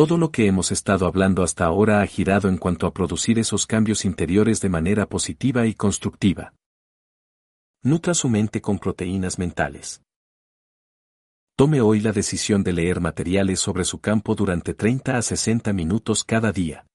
Todo 0.00 0.16
lo 0.16 0.30
que 0.30 0.46
hemos 0.46 0.72
estado 0.72 1.06
hablando 1.06 1.42
hasta 1.42 1.66
ahora 1.66 2.00
ha 2.00 2.06
girado 2.06 2.48
en 2.48 2.56
cuanto 2.56 2.86
a 2.86 2.94
producir 2.94 3.38
esos 3.38 3.66
cambios 3.66 4.06
interiores 4.06 4.62
de 4.62 4.70
manera 4.70 5.06
positiva 5.06 5.66
y 5.66 5.74
constructiva. 5.74 6.54
Nutra 7.82 8.14
su 8.14 8.30
mente 8.30 8.62
con 8.62 8.78
proteínas 8.78 9.38
mentales. 9.38 10.00
Tome 11.54 11.82
hoy 11.82 12.00
la 12.00 12.12
decisión 12.12 12.62
de 12.62 12.72
leer 12.72 13.02
materiales 13.02 13.60
sobre 13.60 13.84
su 13.84 14.00
campo 14.00 14.34
durante 14.34 14.72
30 14.72 15.18
a 15.18 15.20
60 15.20 15.74
minutos 15.74 16.24
cada 16.24 16.50
día. 16.50 16.86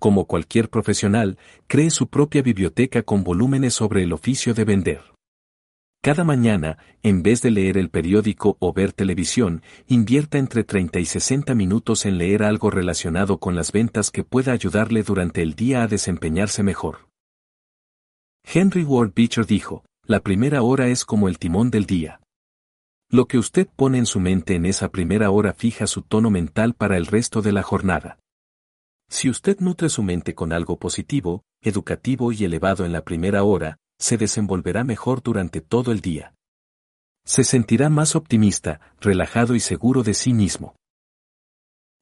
Como 0.00 0.24
cualquier 0.24 0.70
profesional, 0.70 1.36
cree 1.66 1.90
su 1.90 2.08
propia 2.08 2.40
biblioteca 2.40 3.02
con 3.02 3.22
volúmenes 3.22 3.74
sobre 3.74 4.02
el 4.02 4.14
oficio 4.14 4.54
de 4.54 4.64
vender. 4.64 5.13
Cada 6.04 6.22
mañana, 6.22 6.76
en 7.02 7.22
vez 7.22 7.40
de 7.40 7.50
leer 7.50 7.78
el 7.78 7.88
periódico 7.88 8.58
o 8.60 8.74
ver 8.74 8.92
televisión, 8.92 9.62
invierta 9.86 10.36
entre 10.36 10.62
30 10.62 11.00
y 11.00 11.06
60 11.06 11.54
minutos 11.54 12.04
en 12.04 12.18
leer 12.18 12.42
algo 12.42 12.70
relacionado 12.70 13.38
con 13.38 13.56
las 13.56 13.72
ventas 13.72 14.10
que 14.10 14.22
pueda 14.22 14.52
ayudarle 14.52 15.02
durante 15.02 15.40
el 15.40 15.54
día 15.54 15.82
a 15.82 15.86
desempeñarse 15.86 16.62
mejor. 16.62 17.08
Henry 18.44 18.84
Ward 18.84 19.14
Beecher 19.14 19.46
dijo, 19.46 19.82
la 20.04 20.20
primera 20.20 20.60
hora 20.60 20.88
es 20.88 21.06
como 21.06 21.26
el 21.26 21.38
timón 21.38 21.70
del 21.70 21.86
día. 21.86 22.20
Lo 23.08 23.24
que 23.24 23.38
usted 23.38 23.66
pone 23.74 23.96
en 23.96 24.04
su 24.04 24.20
mente 24.20 24.56
en 24.56 24.66
esa 24.66 24.90
primera 24.90 25.30
hora 25.30 25.54
fija 25.54 25.86
su 25.86 26.02
tono 26.02 26.28
mental 26.28 26.74
para 26.74 26.98
el 26.98 27.06
resto 27.06 27.40
de 27.40 27.52
la 27.52 27.62
jornada. 27.62 28.18
Si 29.08 29.30
usted 29.30 29.58
nutre 29.60 29.88
su 29.88 30.02
mente 30.02 30.34
con 30.34 30.52
algo 30.52 30.78
positivo, 30.78 31.44
educativo 31.62 32.30
y 32.30 32.44
elevado 32.44 32.84
en 32.84 32.92
la 32.92 33.04
primera 33.04 33.42
hora, 33.42 33.78
se 34.04 34.18
desenvolverá 34.18 34.84
mejor 34.84 35.22
durante 35.22 35.62
todo 35.62 35.90
el 35.90 36.02
día. 36.02 36.34
Se 37.24 37.42
sentirá 37.42 37.88
más 37.88 38.14
optimista, 38.14 38.80
relajado 39.00 39.54
y 39.54 39.60
seguro 39.60 40.02
de 40.02 40.12
sí 40.12 40.34
mismo. 40.34 40.76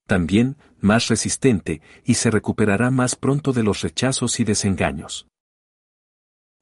También, 0.08 0.56
más 0.80 1.06
resistente, 1.06 1.80
y 2.04 2.14
se 2.14 2.32
recuperará 2.32 2.90
más 2.90 3.14
pronto 3.14 3.52
de 3.52 3.62
los 3.62 3.82
rechazos 3.82 4.40
y 4.40 4.44
desengaños. 4.44 5.28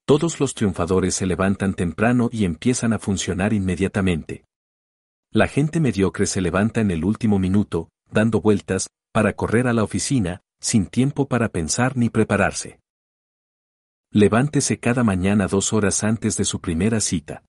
Todos 0.06 0.40
los 0.40 0.54
triunfadores 0.54 1.14
se 1.14 1.24
levantan 1.24 1.72
temprano 1.72 2.28
y 2.30 2.44
empiezan 2.44 2.92
a 2.92 2.98
funcionar 2.98 3.54
inmediatamente. 3.54 4.44
La 5.32 5.48
gente 5.48 5.80
mediocre 5.80 6.26
se 6.26 6.42
levanta 6.42 6.82
en 6.82 6.90
el 6.90 7.02
último 7.02 7.38
minuto, 7.38 7.88
dando 8.10 8.42
vueltas, 8.42 8.88
para 9.10 9.32
correr 9.32 9.68
a 9.68 9.72
la 9.72 9.84
oficina, 9.84 10.42
sin 10.60 10.84
tiempo 10.84 11.28
para 11.28 11.48
pensar 11.48 11.96
ni 11.96 12.10
prepararse. 12.10 12.79
Levántese 14.12 14.80
cada 14.80 15.04
mañana 15.04 15.46
dos 15.46 15.72
horas 15.72 16.02
antes 16.02 16.36
de 16.36 16.44
su 16.44 16.60
primera 16.60 16.98
cita. 16.98 17.44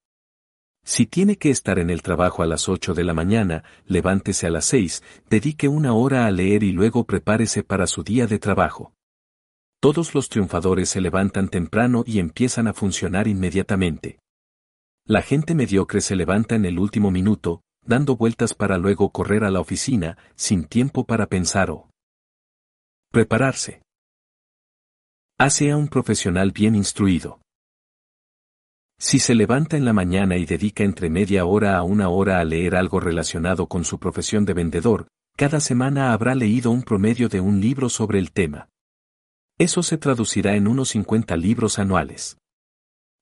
Si 0.83 1.07
tiene 1.07 1.37
que 1.37 1.49
estar 1.49 1.79
en 1.79 1.89
el 1.89 2.03
trabajo 2.03 2.43
a 2.43 2.45
las 2.45 2.69
8 2.69 2.93
de 2.93 3.03
la 3.03 3.15
mañana, 3.15 3.63
levántese 3.87 4.45
a 4.45 4.51
las 4.51 4.65
6, 4.65 5.01
dedique 5.27 5.67
una 5.67 5.93
hora 5.93 6.27
a 6.27 6.31
leer 6.31 6.61
y 6.61 6.71
luego 6.71 7.05
prepárese 7.05 7.63
para 7.63 7.87
su 7.87 8.03
día 8.03 8.27
de 8.27 8.37
trabajo. 8.37 8.93
Todos 9.79 10.13
los 10.13 10.29
triunfadores 10.29 10.89
se 10.89 11.01
levantan 11.01 11.49
temprano 11.49 12.03
y 12.05 12.19
empiezan 12.19 12.67
a 12.67 12.73
funcionar 12.73 13.27
inmediatamente. 13.27 14.19
La 15.07 15.23
gente 15.23 15.55
mediocre 15.55 15.99
se 15.99 16.15
levanta 16.15 16.53
en 16.53 16.65
el 16.65 16.77
último 16.77 17.09
minuto, 17.09 17.63
dando 17.83 18.15
vueltas 18.15 18.53
para 18.53 18.77
luego 18.77 19.09
correr 19.09 19.43
a 19.43 19.49
la 19.49 19.61
oficina, 19.61 20.15
sin 20.35 20.65
tiempo 20.65 21.05
para 21.05 21.25
pensar 21.25 21.71
o 21.71 21.89
prepararse. 23.11 23.81
Hace 25.43 25.71
a 25.71 25.75
un 25.75 25.87
profesional 25.87 26.51
bien 26.51 26.75
instruido. 26.75 27.41
Si 28.99 29.17
se 29.17 29.33
levanta 29.33 29.75
en 29.75 29.85
la 29.85 29.91
mañana 29.91 30.37
y 30.37 30.45
dedica 30.45 30.83
entre 30.83 31.09
media 31.09 31.45
hora 31.45 31.79
a 31.79 31.81
una 31.81 32.09
hora 32.09 32.39
a 32.39 32.43
leer 32.43 32.75
algo 32.75 32.99
relacionado 32.99 33.65
con 33.65 33.83
su 33.83 33.97
profesión 33.97 34.45
de 34.45 34.53
vendedor, 34.53 35.07
cada 35.35 35.59
semana 35.59 36.13
habrá 36.13 36.35
leído 36.35 36.69
un 36.69 36.83
promedio 36.83 37.27
de 37.27 37.41
un 37.41 37.59
libro 37.59 37.89
sobre 37.89 38.19
el 38.19 38.31
tema. 38.31 38.69
Eso 39.57 39.81
se 39.81 39.97
traducirá 39.97 40.55
en 40.55 40.67
unos 40.67 40.89
50 40.89 41.35
libros 41.37 41.79
anuales. 41.79 42.37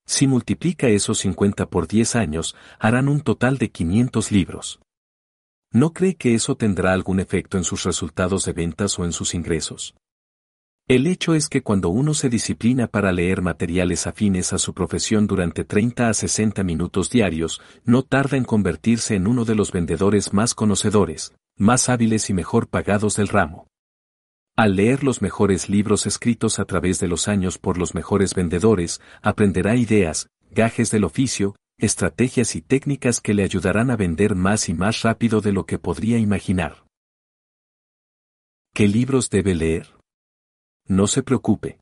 Si 0.06 0.28
multiplica 0.28 0.90
esos 0.90 1.20
50 1.20 1.70
por 1.70 1.88
10 1.88 2.18
años, 2.18 2.54
harán 2.80 3.08
un 3.08 3.22
total 3.22 3.58
de 3.58 3.72
500 3.72 4.34
libros. 4.34 4.82
¿No 5.72 5.94
cree 5.94 6.18
que 6.18 6.36
eso 6.36 6.58
tendrá 6.58 6.92
algún 6.92 7.22
efecto 7.22 7.58
en 7.58 7.64
sus 7.64 7.86
resultados 7.86 8.44
de 8.44 8.52
ventas 8.52 9.00
o 9.00 9.06
en 9.06 9.14
sus 9.14 9.34
ingresos? 9.34 9.96
El 10.90 11.06
hecho 11.06 11.36
es 11.36 11.50
que 11.50 11.62
cuando 11.62 11.90
uno 11.90 12.16
se 12.16 12.30
disciplina 12.30 12.88
para 12.88 13.12
leer 13.12 13.44
materiales 13.44 14.08
afines 14.08 14.54
a 14.54 14.58
su 14.58 14.74
profesión 14.74 15.28
durante 15.28 15.64
30 15.64 16.10
a 16.10 16.14
60 16.16 16.64
minutos 16.64 17.12
diarios, 17.12 17.62
no 17.86 18.02
tarda 18.02 18.38
en 18.38 18.44
convertirse 18.44 19.14
en 19.14 19.28
uno 19.28 19.46
de 19.46 19.54
los 19.54 19.72
vendedores 19.72 20.34
más 20.34 20.56
conocedores, 20.56 21.36
más 21.56 21.90
hábiles 21.90 22.32
y 22.32 22.34
mejor 22.34 22.70
pagados 22.70 23.16
del 23.18 23.28
ramo. 23.28 23.68
Al 24.58 24.78
leer 24.78 25.04
los 25.04 25.22
mejores 25.22 25.70
libros 25.70 26.08
escritos 26.08 26.58
a 26.58 26.66
través 26.66 27.00
de 27.00 27.08
los 27.08 27.28
años 27.28 27.60
por 27.60 27.78
los 27.78 27.94
mejores 27.94 28.34
vendedores, 28.34 29.00
aprenderá 29.22 29.76
ideas, 29.76 30.32
gajes 30.50 30.90
del 30.90 31.04
oficio, 31.04 31.56
estrategias 31.78 32.56
y 32.56 32.62
técnicas 32.64 33.22
que 33.22 33.36
le 33.36 33.44
ayudarán 33.44 33.92
a 33.92 33.96
vender 33.96 34.34
más 34.34 34.70
y 34.70 34.74
más 34.74 35.04
rápido 35.04 35.40
de 35.40 35.54
lo 35.54 35.68
que 35.68 35.78
podría 35.78 36.18
imaginar. 36.18 36.88
¿Qué 38.74 38.88
libros 38.88 39.30
debe 39.30 39.54
leer? 39.54 39.99
No 40.90 41.08
se 41.08 41.24
preocupe. 41.24 41.80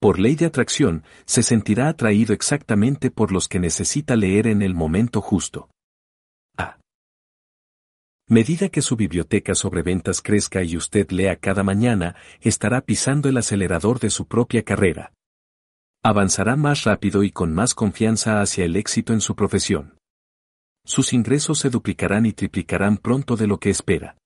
Por 0.00 0.18
ley 0.18 0.34
de 0.34 0.46
atracción, 0.46 1.04
se 1.26 1.42
sentirá 1.42 1.88
atraído 1.88 2.32
exactamente 2.32 3.10
por 3.10 3.30
los 3.30 3.48
que 3.48 3.60
necesita 3.60 4.16
leer 4.16 4.46
en 4.46 4.62
el 4.62 4.74
momento 4.74 5.20
justo. 5.20 5.68
A. 6.56 6.78
Medida 8.28 8.68
que 8.68 8.82
su 8.82 8.96
biblioteca 8.96 9.54
sobre 9.54 9.82
ventas 9.82 10.22
crezca 10.22 10.62
y 10.62 10.76
usted 10.76 11.10
lea 11.10 11.36
cada 11.36 11.62
mañana, 11.62 12.16
estará 12.40 12.80
pisando 12.80 13.28
el 13.28 13.36
acelerador 13.36 14.00
de 14.00 14.10
su 14.10 14.26
propia 14.26 14.64
carrera. 14.64 15.12
Avanzará 16.02 16.56
más 16.56 16.82
rápido 16.82 17.22
y 17.22 17.30
con 17.30 17.52
más 17.52 17.74
confianza 17.74 18.40
hacia 18.40 18.64
el 18.64 18.74
éxito 18.74 19.12
en 19.12 19.20
su 19.20 19.36
profesión. 19.36 19.98
Sus 20.84 21.12
ingresos 21.12 21.60
se 21.60 21.70
duplicarán 21.70 22.26
y 22.26 22.32
triplicarán 22.32 22.96
pronto 22.96 23.36
de 23.36 23.46
lo 23.46 23.60
que 23.60 23.70
espera. 23.70 24.16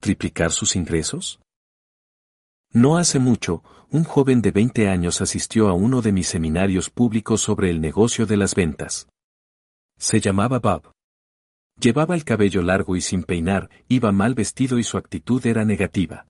¿Triplicar 0.00 0.52
sus 0.52 0.74
ingresos? 0.74 1.41
No 2.72 2.96
hace 2.96 3.18
mucho, 3.18 3.62
un 3.90 4.04
joven 4.04 4.40
de 4.40 4.50
20 4.50 4.88
años 4.88 5.20
asistió 5.20 5.68
a 5.68 5.74
uno 5.74 6.00
de 6.00 6.12
mis 6.12 6.26
seminarios 6.26 6.88
públicos 6.88 7.42
sobre 7.42 7.68
el 7.68 7.82
negocio 7.82 8.24
de 8.24 8.38
las 8.38 8.54
ventas. 8.54 9.08
Se 9.98 10.20
llamaba 10.20 10.58
Bob. 10.58 10.90
Llevaba 11.78 12.14
el 12.14 12.24
cabello 12.24 12.62
largo 12.62 12.96
y 12.96 13.02
sin 13.02 13.24
peinar, 13.24 13.68
iba 13.88 14.10
mal 14.10 14.34
vestido 14.34 14.78
y 14.78 14.84
su 14.84 14.96
actitud 14.96 15.44
era 15.46 15.66
negativa. 15.66 16.26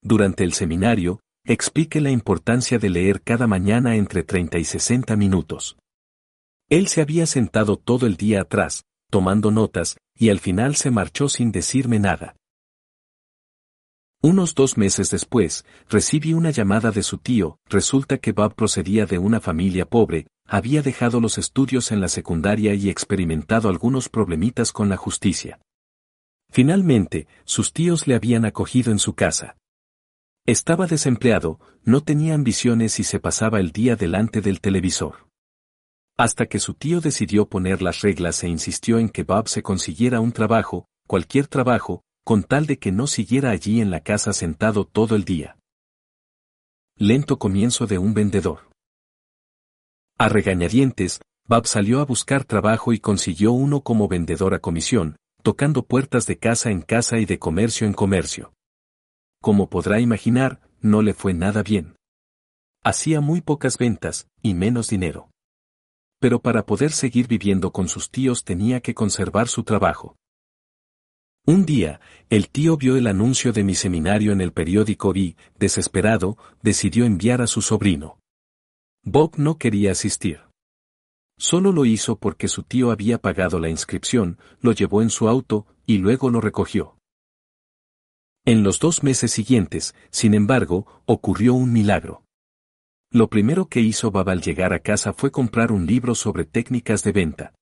Durante 0.00 0.44
el 0.44 0.52
seminario, 0.52 1.20
explique 1.44 2.00
la 2.00 2.10
importancia 2.10 2.78
de 2.78 2.90
leer 2.90 3.22
cada 3.22 3.48
mañana 3.48 3.96
entre 3.96 4.22
30 4.22 4.58
y 4.58 4.64
60 4.64 5.16
minutos. 5.16 5.76
Él 6.68 6.86
se 6.86 7.00
había 7.00 7.26
sentado 7.26 7.76
todo 7.76 8.06
el 8.06 8.16
día 8.16 8.42
atrás, 8.42 8.84
tomando 9.10 9.50
notas, 9.50 9.96
y 10.14 10.28
al 10.28 10.38
final 10.38 10.76
se 10.76 10.92
marchó 10.92 11.28
sin 11.28 11.50
decirme 11.50 11.98
nada. 11.98 12.36
Unos 14.20 14.56
dos 14.56 14.76
meses 14.76 15.10
después, 15.10 15.64
recibí 15.88 16.34
una 16.34 16.50
llamada 16.50 16.90
de 16.90 17.04
su 17.04 17.18
tío, 17.18 17.60
resulta 17.66 18.18
que 18.18 18.32
Bob 18.32 18.56
procedía 18.56 19.06
de 19.06 19.18
una 19.18 19.38
familia 19.38 19.86
pobre, 19.86 20.26
había 20.44 20.82
dejado 20.82 21.20
los 21.20 21.38
estudios 21.38 21.92
en 21.92 22.00
la 22.00 22.08
secundaria 22.08 22.74
y 22.74 22.90
experimentado 22.90 23.68
algunos 23.68 24.08
problemitas 24.08 24.72
con 24.72 24.88
la 24.88 24.96
justicia. 24.96 25.60
Finalmente, 26.50 27.28
sus 27.44 27.72
tíos 27.72 28.08
le 28.08 28.16
habían 28.16 28.44
acogido 28.44 28.90
en 28.90 28.98
su 28.98 29.14
casa. 29.14 29.56
Estaba 30.46 30.86
desempleado, 30.86 31.60
no 31.84 32.02
tenía 32.02 32.34
ambiciones 32.34 32.98
y 32.98 33.04
se 33.04 33.20
pasaba 33.20 33.60
el 33.60 33.70
día 33.70 33.94
delante 33.94 34.40
del 34.40 34.60
televisor. 34.60 35.28
Hasta 36.16 36.46
que 36.46 36.58
su 36.58 36.74
tío 36.74 37.00
decidió 37.00 37.48
poner 37.48 37.82
las 37.82 38.00
reglas 38.00 38.42
e 38.42 38.48
insistió 38.48 38.98
en 38.98 39.10
que 39.10 39.22
Bob 39.22 39.48
se 39.48 39.62
consiguiera 39.62 40.18
un 40.18 40.32
trabajo, 40.32 40.86
cualquier 41.06 41.46
trabajo, 41.46 42.02
con 42.28 42.42
tal 42.42 42.66
de 42.66 42.78
que 42.78 42.92
no 42.92 43.06
siguiera 43.06 43.48
allí 43.48 43.80
en 43.80 43.90
la 43.90 44.00
casa 44.00 44.34
sentado 44.34 44.84
todo 44.84 45.16
el 45.16 45.24
día. 45.24 45.56
Lento 46.98 47.38
comienzo 47.38 47.86
de 47.86 47.96
un 47.96 48.12
vendedor. 48.12 48.68
A 50.18 50.28
regañadientes, 50.28 51.22
Bob 51.46 51.66
salió 51.66 52.00
a 52.00 52.04
buscar 52.04 52.44
trabajo 52.44 52.92
y 52.92 52.98
consiguió 52.98 53.52
uno 53.52 53.80
como 53.80 54.08
vendedor 54.08 54.52
a 54.52 54.58
comisión, 54.58 55.16
tocando 55.42 55.86
puertas 55.86 56.26
de 56.26 56.36
casa 56.36 56.70
en 56.70 56.82
casa 56.82 57.16
y 57.16 57.24
de 57.24 57.38
comercio 57.38 57.86
en 57.86 57.94
comercio. 57.94 58.52
Como 59.40 59.70
podrá 59.70 59.98
imaginar, 59.98 60.60
no 60.82 61.00
le 61.00 61.14
fue 61.14 61.32
nada 61.32 61.62
bien. 61.62 61.96
Hacía 62.84 63.22
muy 63.22 63.40
pocas 63.40 63.78
ventas, 63.78 64.28
y 64.42 64.52
menos 64.52 64.90
dinero. 64.90 65.30
Pero 66.20 66.42
para 66.42 66.66
poder 66.66 66.92
seguir 66.92 67.26
viviendo 67.26 67.72
con 67.72 67.88
sus 67.88 68.10
tíos 68.10 68.44
tenía 68.44 68.82
que 68.82 68.92
conservar 68.92 69.48
su 69.48 69.64
trabajo. 69.64 70.18
Un 71.48 71.64
día, 71.64 71.98
el 72.28 72.50
tío 72.50 72.76
vio 72.76 72.96
el 72.96 73.06
anuncio 73.06 73.54
de 73.54 73.64
mi 73.64 73.74
seminario 73.74 74.32
en 74.32 74.42
el 74.42 74.52
periódico 74.52 75.14
y, 75.14 75.34
desesperado, 75.58 76.36
decidió 76.60 77.06
enviar 77.06 77.40
a 77.40 77.46
su 77.46 77.62
sobrino. 77.62 78.18
Bob 79.02 79.38
no 79.38 79.56
quería 79.56 79.92
asistir. 79.92 80.42
Solo 81.38 81.72
lo 81.72 81.86
hizo 81.86 82.18
porque 82.18 82.48
su 82.48 82.64
tío 82.64 82.90
había 82.90 83.16
pagado 83.16 83.60
la 83.60 83.70
inscripción, 83.70 84.36
lo 84.60 84.72
llevó 84.72 85.00
en 85.00 85.08
su 85.08 85.26
auto, 85.26 85.66
y 85.86 85.96
luego 85.96 86.28
lo 86.28 86.42
recogió. 86.42 86.98
En 88.44 88.62
los 88.62 88.78
dos 88.78 89.02
meses 89.02 89.30
siguientes, 89.30 89.94
sin 90.10 90.34
embargo, 90.34 91.02
ocurrió 91.06 91.54
un 91.54 91.72
milagro. 91.72 92.24
Lo 93.10 93.30
primero 93.30 93.70
que 93.70 93.80
hizo 93.80 94.10
Bob 94.10 94.28
al 94.28 94.42
llegar 94.42 94.74
a 94.74 94.80
casa 94.80 95.14
fue 95.14 95.30
comprar 95.30 95.72
un 95.72 95.86
libro 95.86 96.14
sobre 96.14 96.44
técnicas 96.44 97.02
de 97.04 97.12
venta. 97.12 97.54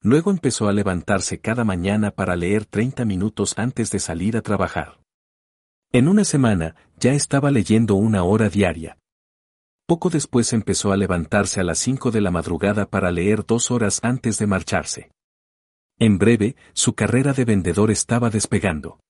Luego 0.00 0.30
empezó 0.30 0.68
a 0.68 0.72
levantarse 0.72 1.40
cada 1.40 1.64
mañana 1.64 2.12
para 2.12 2.36
leer 2.36 2.64
30 2.64 3.04
minutos 3.04 3.54
antes 3.58 3.90
de 3.90 3.98
salir 3.98 4.36
a 4.36 4.42
trabajar. 4.42 5.00
En 5.90 6.06
una 6.06 6.24
semana, 6.24 6.76
ya 6.98 7.14
estaba 7.14 7.50
leyendo 7.50 7.94
una 7.94 8.22
hora 8.22 8.48
diaria. 8.48 8.98
Poco 9.86 10.10
después 10.10 10.52
empezó 10.52 10.92
a 10.92 10.96
levantarse 10.96 11.60
a 11.60 11.64
las 11.64 11.78
5 11.78 12.10
de 12.10 12.20
la 12.20 12.30
madrugada 12.30 12.90
para 12.90 13.10
leer 13.10 13.46
dos 13.46 13.70
horas 13.70 14.00
antes 14.02 14.38
de 14.38 14.46
marcharse. 14.46 15.10
En 15.98 16.18
breve, 16.18 16.56
su 16.74 16.94
carrera 16.94 17.32
de 17.32 17.44
vendedor 17.44 17.90
estaba 17.90 18.30
despegando. 18.30 19.00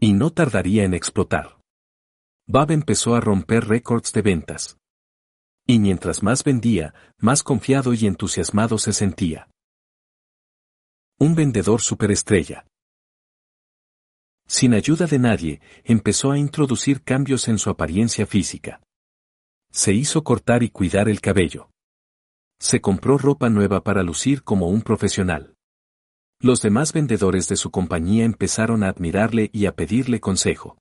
Y 0.00 0.14
no 0.14 0.30
tardaría 0.30 0.84
en 0.84 0.94
explotar. 0.94 1.60
Bob 2.48 2.72
empezó 2.72 3.14
a 3.14 3.20
romper 3.20 3.68
récords 3.68 4.12
de 4.12 4.22
ventas. 4.22 4.78
Y 5.66 5.78
mientras 5.78 6.22
más 6.22 6.42
vendía, 6.42 6.94
más 7.18 7.42
confiado 7.42 7.92
y 7.92 8.06
entusiasmado 8.06 8.78
se 8.78 8.92
sentía. 8.92 9.48
Un 11.22 11.34
vendedor 11.34 11.82
superestrella. 11.82 12.64
Sin 14.46 14.72
ayuda 14.72 15.06
de 15.06 15.18
nadie, 15.18 15.60
empezó 15.84 16.32
a 16.32 16.38
introducir 16.38 17.02
cambios 17.02 17.46
en 17.48 17.58
su 17.58 17.68
apariencia 17.68 18.24
física. 18.24 18.80
Se 19.70 19.92
hizo 19.92 20.24
cortar 20.24 20.62
y 20.62 20.70
cuidar 20.70 21.10
el 21.10 21.20
cabello. 21.20 21.68
Se 22.58 22.80
compró 22.80 23.18
ropa 23.18 23.50
nueva 23.50 23.82
para 23.82 24.02
lucir 24.02 24.42
como 24.44 24.68
un 24.68 24.80
profesional. 24.80 25.52
Los 26.40 26.62
demás 26.62 26.94
vendedores 26.94 27.48
de 27.48 27.56
su 27.56 27.70
compañía 27.70 28.24
empezaron 28.24 28.82
a 28.82 28.88
admirarle 28.88 29.50
y 29.52 29.66
a 29.66 29.76
pedirle 29.76 30.20
consejo. 30.20 30.78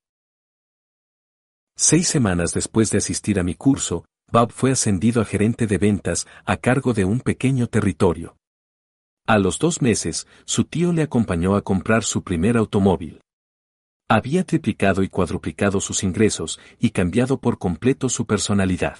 Seis 1.75 2.07
semanas 2.07 2.53
después 2.53 2.91
de 2.91 2.99
asistir 2.99 3.41
a 3.41 3.43
mi 3.43 3.55
curso, 3.55 4.05
Bob 4.31 4.53
fue 4.53 4.71
ascendido 4.71 5.21
a 5.21 5.25
gerente 5.25 5.67
de 5.67 5.77
ventas 5.77 6.27
a 6.45 6.55
cargo 6.55 6.93
de 6.93 7.03
un 7.03 7.19
pequeño 7.19 7.67
territorio. 7.67 8.38
A 9.29 9.37
los 9.37 9.59
dos 9.59 9.83
meses, 9.83 10.25
su 10.43 10.63
tío 10.63 10.91
le 10.91 11.03
acompañó 11.03 11.55
a 11.55 11.61
comprar 11.61 12.03
su 12.03 12.23
primer 12.23 12.57
automóvil. 12.57 13.21
Había 14.09 14.43
triplicado 14.43 15.03
y 15.03 15.07
cuadruplicado 15.07 15.81
sus 15.81 16.03
ingresos 16.03 16.59
y 16.79 16.89
cambiado 16.89 17.39
por 17.39 17.59
completo 17.59 18.09
su 18.09 18.25
personalidad. 18.25 18.97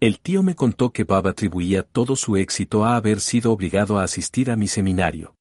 El 0.00 0.18
tío 0.18 0.42
me 0.42 0.56
contó 0.56 0.90
que 0.90 1.04
Bob 1.04 1.28
atribuía 1.28 1.84
todo 1.84 2.16
su 2.16 2.36
éxito 2.36 2.84
a 2.84 2.96
haber 2.96 3.20
sido 3.20 3.52
obligado 3.52 4.00
a 4.00 4.02
asistir 4.02 4.50
a 4.50 4.56
mi 4.56 4.66
seminario. 4.66 5.36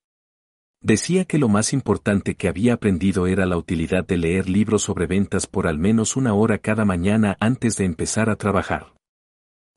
Decía 0.80 1.26
que 1.26 1.40
lo 1.40 1.50
más 1.50 1.74
importante 1.74 2.36
que 2.36 2.48
había 2.48 2.76
aprendido 2.76 3.26
era 3.26 3.48
la 3.48 3.58
utilidad 3.58 4.06
de 4.06 4.18
leer 4.18 4.48
libros 4.48 4.84
sobre 4.84 5.08
ventas 5.08 5.48
por 5.48 5.66
al 5.66 5.80
menos 5.80 6.16
una 6.16 6.36
hora 6.36 6.60
cada 6.60 6.86
mañana 6.86 7.36
antes 7.40 7.78
de 7.78 7.86
empezar 7.86 8.30
a 8.30 8.36
trabajar. 8.36 8.94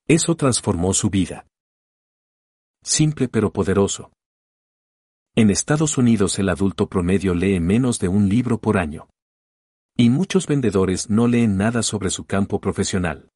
Eso 0.06 0.36
transformó 0.36 0.92
su 0.92 1.08
vida. 1.08 1.46
Simple 2.82 3.28
pero 3.28 3.52
poderoso. 3.52 4.10
En 5.34 5.50
Estados 5.50 5.98
Unidos 5.98 6.38
el 6.38 6.48
adulto 6.48 6.88
promedio 6.88 7.34
lee 7.34 7.60
menos 7.60 7.98
de 7.98 8.08
un 8.08 8.28
libro 8.28 8.58
por 8.58 8.78
año. 8.78 9.08
Y 9.96 10.10
muchos 10.10 10.46
vendedores 10.46 11.10
no 11.10 11.28
leen 11.28 11.56
nada 11.56 11.82
sobre 11.82 12.10
su 12.10 12.24
campo 12.24 12.60
profesional. 12.60 13.28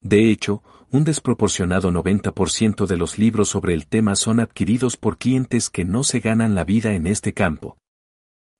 De 0.00 0.30
hecho, 0.30 0.62
un 0.90 1.04
desproporcionado 1.04 1.90
90% 1.90 2.86
de 2.86 2.96
los 2.96 3.18
libros 3.18 3.48
sobre 3.48 3.74
el 3.74 3.86
tema 3.86 4.14
son 4.14 4.40
adquiridos 4.40 4.96
por 4.96 5.18
clientes 5.18 5.68
que 5.70 5.84
no 5.84 6.04
se 6.04 6.20
ganan 6.20 6.54
la 6.54 6.64
vida 6.64 6.94
en 6.94 7.06
este 7.06 7.32
campo. 7.32 7.76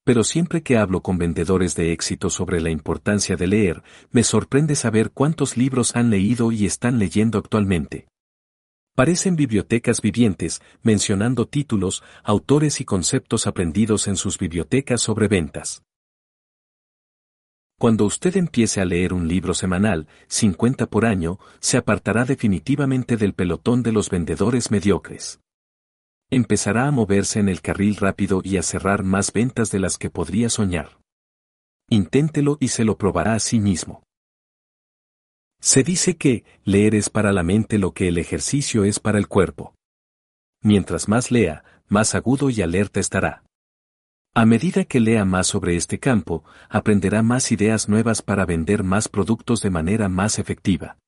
Pero 0.05 0.25
siempre 0.25 0.63
que 0.63 0.77
hablo 0.77 1.03
con 1.03 1.19
vendedores 1.19 1.75
de 1.75 1.93
éxito 1.93 2.31
sobre 2.31 2.61
la 2.61 2.71
importancia 2.71 3.37
de 3.37 3.47
leer, 3.49 3.83
me 4.11 4.23
sorprende 4.23 4.77
saber 4.77 5.11
cuántos 5.11 5.57
libros 5.57 5.95
han 5.95 6.11
leído 6.11 6.53
y 6.53 6.65
están 6.65 6.99
leyendo 6.99 7.39
actualmente. 7.39 8.07
Parecen 8.97 9.37
bibliotecas 9.37 10.01
vivientes, 10.01 10.63
mencionando 10.83 11.47
títulos, 11.47 12.03
autores 12.25 12.81
y 12.81 12.87
conceptos 12.87 13.47
aprendidos 13.47 14.09
en 14.09 14.17
sus 14.17 14.39
bibliotecas 14.39 15.03
sobre 15.03 15.29
ventas. 15.29 15.83
Cuando 17.79 18.07
usted 18.07 18.39
empiece 18.39 18.81
a 18.81 18.87
leer 18.87 19.13
un 19.13 19.29
libro 19.29 19.53
semanal, 19.53 20.09
50 20.29 20.87
por 20.87 21.05
año, 21.05 21.39
se 21.61 21.77
apartará 21.77 22.25
definitivamente 22.25 23.19
del 23.19 23.35
pelotón 23.35 23.83
de 23.83 23.93
los 23.93 24.09
vendedores 24.09 24.71
mediocres. 24.71 25.41
Empezará 26.31 26.87
a 26.87 26.91
moverse 26.91 27.39
en 27.39 27.51
el 27.51 27.61
carril 27.61 27.97
rápido 27.97 28.41
y 28.43 28.57
a 28.57 28.63
cerrar 28.63 29.03
más 29.03 29.31
ventas 29.31 29.71
de 29.71 29.79
las 29.79 29.99
que 29.99 30.09
podría 30.09 30.49
soñar. 30.49 30.99
Inténtelo 31.91 32.57
y 32.61 32.69
se 32.69 32.87
lo 32.87 32.97
probará 32.97 33.35
a 33.35 33.41
sí 33.41 33.61
mismo. 33.61 34.06
Se 35.61 35.83
dice 35.83 36.17
que, 36.17 36.45
leer 36.65 36.95
es 36.95 37.11
para 37.11 37.33
la 37.33 37.43
mente 37.43 37.79
lo 37.79 37.93
que 37.93 38.09
el 38.09 38.19
ejercicio 38.19 38.85
es 38.85 39.01
para 39.01 39.19
el 39.19 39.29
cuerpo. 39.29 39.75
Mientras 40.63 41.09
más 41.09 41.31
lea, 41.31 41.65
más 41.89 42.15
agudo 42.15 42.51
y 42.51 42.63
alerta 42.63 43.01
estará. 43.01 43.43
A 44.35 44.45
medida 44.45 44.85
que 44.85 45.01
lea 45.01 45.25
más 45.25 45.47
sobre 45.47 45.77
este 45.77 45.99
campo, 45.99 46.45
aprenderá 46.69 47.23
más 47.23 47.51
ideas 47.53 47.89
nuevas 47.89 48.21
para 48.21 48.45
vender 48.45 48.85
más 48.85 49.09
productos 49.09 49.63
de 49.63 49.71
manera 49.71 50.09
más 50.09 50.39
efectiva. 50.39 50.99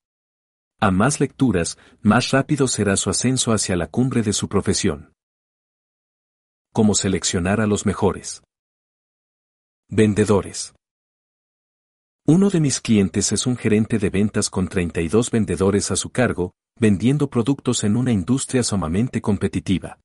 A 0.80 0.90
más 0.90 1.20
lecturas, 1.20 1.76
más 2.00 2.30
rápido 2.30 2.68
será 2.68 2.96
su 2.96 3.10
ascenso 3.10 3.52
hacia 3.52 3.76
la 3.76 3.88
cumbre 3.88 4.22
de 4.22 4.32
su 4.32 4.48
profesión. 4.48 5.12
Cómo 6.72 6.94
seleccionar 6.94 7.60
a 7.60 7.66
los 7.66 7.84
mejores. 7.84 8.42
Vendedores. 9.90 10.74
Uno 12.30 12.50
de 12.50 12.60
mis 12.60 12.82
clientes 12.82 13.32
es 13.32 13.46
un 13.46 13.56
gerente 13.56 13.98
de 13.98 14.10
ventas 14.10 14.50
con 14.50 14.68
32 14.68 15.30
vendedores 15.30 15.90
a 15.90 15.96
su 15.96 16.10
cargo, 16.10 16.52
vendiendo 16.78 17.30
productos 17.30 17.84
en 17.84 17.96
una 17.96 18.12
industria 18.12 18.62
sumamente 18.62 19.22
competitiva. 19.22 19.98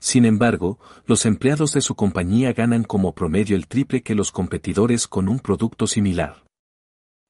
Sin 0.00 0.24
embargo, 0.24 0.80
los 1.06 1.26
empleados 1.26 1.72
de 1.74 1.80
su 1.80 1.94
compañía 1.94 2.52
ganan 2.54 2.82
como 2.82 3.14
promedio 3.14 3.54
el 3.54 3.68
triple 3.68 4.02
que 4.02 4.16
los 4.16 4.32
competidores 4.32 5.06
con 5.06 5.28
un 5.28 5.38
producto 5.38 5.86
similar. 5.86 6.44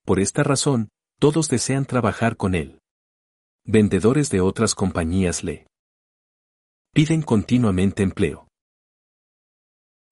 Por 0.07 0.21
esta 0.21 0.43
razón, 0.43 0.89
todos 1.21 1.51
desean 1.51 1.85
trabajar 1.85 2.39
con 2.39 2.55
él. 2.55 2.79
Vendedores 3.67 4.31
de 4.31 4.41
otras 4.41 4.75
compañías 4.75 5.45
le 5.45 5.67
piden 6.95 7.21
continuamente 7.21 8.05
empleo. 8.05 8.48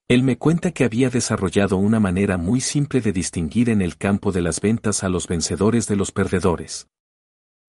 Él 0.09 0.23
me 0.23 0.39
cuenta 0.39 0.71
que 0.71 0.85
había 0.85 1.11
desarrollado 1.11 1.79
una 1.79 1.99
manera 1.99 2.37
muy 2.37 2.61
simple 2.61 3.01
de 3.01 3.13
distinguir 3.13 3.69
en 3.71 3.83
el 3.83 3.97
campo 3.97 4.31
de 4.31 4.41
las 4.41 4.61
ventas 4.61 5.03
a 5.03 5.09
los 5.09 5.27
vencedores 5.27 5.89
de 5.89 5.97
los 5.97 6.13
perdedores. 6.13 6.87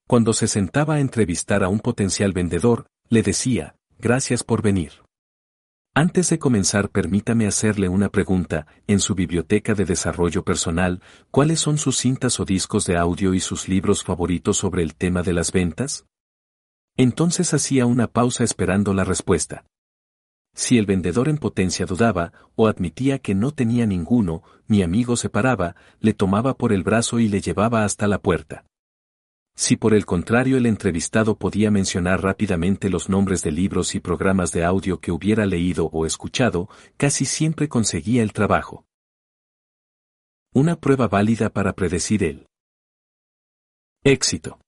Cuando 0.08 0.34
se 0.34 0.48
sentaba 0.48 0.96
a 0.96 1.00
entrevistar 1.00 1.64
a 1.64 1.68
un 1.68 1.80
potencial 1.80 2.34
vendedor, 2.34 2.86
le 3.10 3.24
decía, 3.24 3.76
gracias 3.98 4.44
por 4.44 4.62
venir. 4.62 4.92
Antes 5.96 6.30
de 6.30 6.38
comenzar 6.38 6.90
permítame 6.90 7.48
hacerle 7.48 7.90
una 7.90 8.10
pregunta, 8.10 8.68
en 8.86 9.00
su 9.00 9.16
biblioteca 9.16 9.74
de 9.74 9.86
desarrollo 9.86 10.44
personal, 10.44 11.02
¿cuáles 11.32 11.60
son 11.60 11.80
sus 11.80 11.98
cintas 11.98 12.40
o 12.40 12.46
discos 12.46 12.86
de 12.86 12.98
audio 12.98 13.34
y 13.34 13.40
sus 13.40 13.68
libros 13.68 14.04
favoritos 14.04 14.58
sobre 14.58 14.84
el 14.84 14.94
tema 14.94 15.24
de 15.24 15.34
las 15.34 15.52
ventas? 15.52 16.06
Entonces 16.98 17.56
hacía 17.56 17.88
una 17.88 18.06
pausa 18.06 18.44
esperando 18.44 18.94
la 18.94 19.06
respuesta. 19.06 19.66
Si 20.58 20.80
el 20.80 20.88
vendedor 20.88 21.30
en 21.30 21.38
potencia 21.38 21.86
dudaba, 21.86 22.34
o 22.56 22.68
admitía 22.68 23.20
que 23.20 23.36
no 23.36 23.52
tenía 23.52 23.86
ninguno, 23.86 24.42
mi 24.66 24.82
amigo 24.82 25.16
se 25.16 25.30
paraba, 25.30 25.76
le 26.00 26.16
tomaba 26.16 26.58
por 26.58 26.74
el 26.74 26.82
brazo 26.82 27.20
y 27.20 27.30
le 27.30 27.42
llevaba 27.42 27.84
hasta 27.84 28.08
la 28.08 28.20
puerta. 28.20 28.66
Si 29.56 29.78
por 29.78 29.94
el 29.94 30.08
contrario 30.08 30.58
el 30.58 30.66
entrevistado 30.66 31.38
podía 31.38 31.70
mencionar 31.70 32.24
rápidamente 32.24 32.90
los 32.90 33.08
nombres 33.08 33.44
de 33.44 33.52
libros 33.52 33.94
y 33.94 34.00
programas 34.00 34.52
de 34.52 34.64
audio 34.64 35.00
que 35.00 35.12
hubiera 35.12 35.46
leído 35.46 35.92
o 35.94 36.08
escuchado, 36.08 36.70
casi 36.98 37.26
siempre 37.26 37.70
conseguía 37.70 38.24
el 38.24 38.34
trabajo. 38.34 38.84
Una 40.56 40.76
prueba 40.76 41.08
válida 41.08 41.52
para 41.52 41.74
predecir 41.74 42.24
el 42.24 42.48
éxito. 44.04 44.60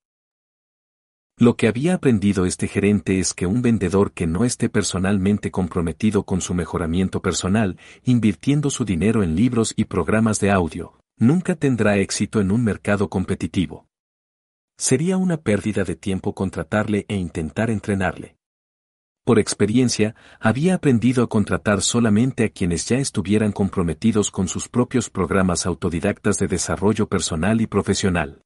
Lo 1.42 1.56
que 1.56 1.70
había 1.70 1.94
aprendido 1.94 2.46
este 2.46 2.68
gerente 2.68 3.18
es 3.18 3.34
que 3.34 3.48
un 3.48 3.62
vendedor 3.62 4.12
que 4.12 4.28
no 4.28 4.44
esté 4.44 4.68
personalmente 4.68 5.52
comprometido 5.52 6.24
con 6.24 6.42
su 6.42 6.54
mejoramiento 6.54 7.22
personal, 7.22 7.78
invirtiendo 8.04 8.70
su 8.70 8.84
dinero 8.84 9.24
en 9.24 9.38
libros 9.38 9.74
y 9.78 9.86
programas 9.86 10.42
de 10.42 10.52
audio, 10.52 11.00
nunca 11.16 11.56
tendrá 11.56 11.96
éxito 11.96 12.42
en 12.42 12.52
un 12.52 12.66
mercado 12.66 13.10
competitivo. 13.10 13.88
Sería 14.78 15.16
una 15.16 15.38
pérdida 15.38 15.86
de 15.86 15.96
tiempo 15.96 16.36
contratarle 16.36 17.06
e 17.08 17.16
intentar 17.16 17.70
entrenarle. 17.70 18.36
Por 19.24 19.40
experiencia, 19.40 20.16
había 20.42 20.76
aprendido 20.76 21.24
a 21.24 21.30
contratar 21.30 21.82
solamente 21.82 22.44
a 22.44 22.50
quienes 22.50 22.86
ya 22.86 22.98
estuvieran 22.98 23.54
comprometidos 23.54 24.30
con 24.30 24.50
sus 24.50 24.68
propios 24.68 25.10
programas 25.10 25.66
autodidactas 25.66 26.38
de 26.38 26.48
desarrollo 26.48 27.08
personal 27.08 27.62
y 27.62 27.68
profesional. 27.68 28.42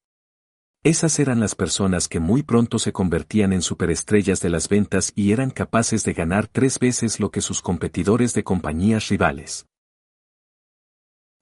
Esas 0.85 1.17
eran 1.19 1.39
las 1.39 1.55
personas 1.55 2.09
que 2.09 2.19
muy 2.19 2.43
pronto 2.43 2.77
se 2.77 2.91
convertían 2.91 3.53
en 3.53 3.61
superestrellas 3.61 4.41
de 4.41 4.49
las 4.49 4.67
ventas 4.67 5.13
y 5.15 5.31
eran 5.31 5.49
capaces 5.49 6.03
de 6.03 6.11
ganar 6.11 6.47
tres 6.47 6.77
veces 6.77 7.21
lo 7.21 7.31
que 7.31 7.39
sus 7.39 7.61
competidores 7.61 8.33
de 8.33 8.43
compañías 8.43 9.07
rivales. 9.07 9.65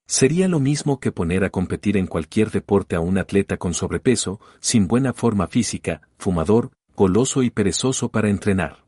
Sería 0.06 0.48
lo 0.48 0.60
mismo 0.60 1.00
que 1.00 1.12
poner 1.12 1.44
a 1.44 1.50
competir 1.50 1.98
en 1.98 2.06
cualquier 2.06 2.52
deporte 2.52 2.96
a 2.96 3.00
un 3.00 3.18
atleta 3.18 3.58
con 3.58 3.74
sobrepeso, 3.74 4.40
sin 4.60 4.88
buena 4.88 5.12
forma 5.12 5.48
física, 5.48 6.08
fumador, 6.20 6.72
goloso 6.96 7.42
y 7.42 7.50
perezoso 7.50 8.10
para 8.10 8.30
entrenar. 8.30 8.86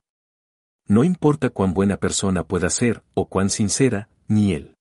No 0.86 1.04
importa 1.04 1.50
cuán 1.50 1.74
buena 1.74 1.98
persona 1.98 2.44
pueda 2.44 2.70
ser, 2.70 3.02
o 3.16 3.28
cuán 3.28 3.50
sincera, 3.50 4.08
ni 4.28 4.54
él. 4.54 4.76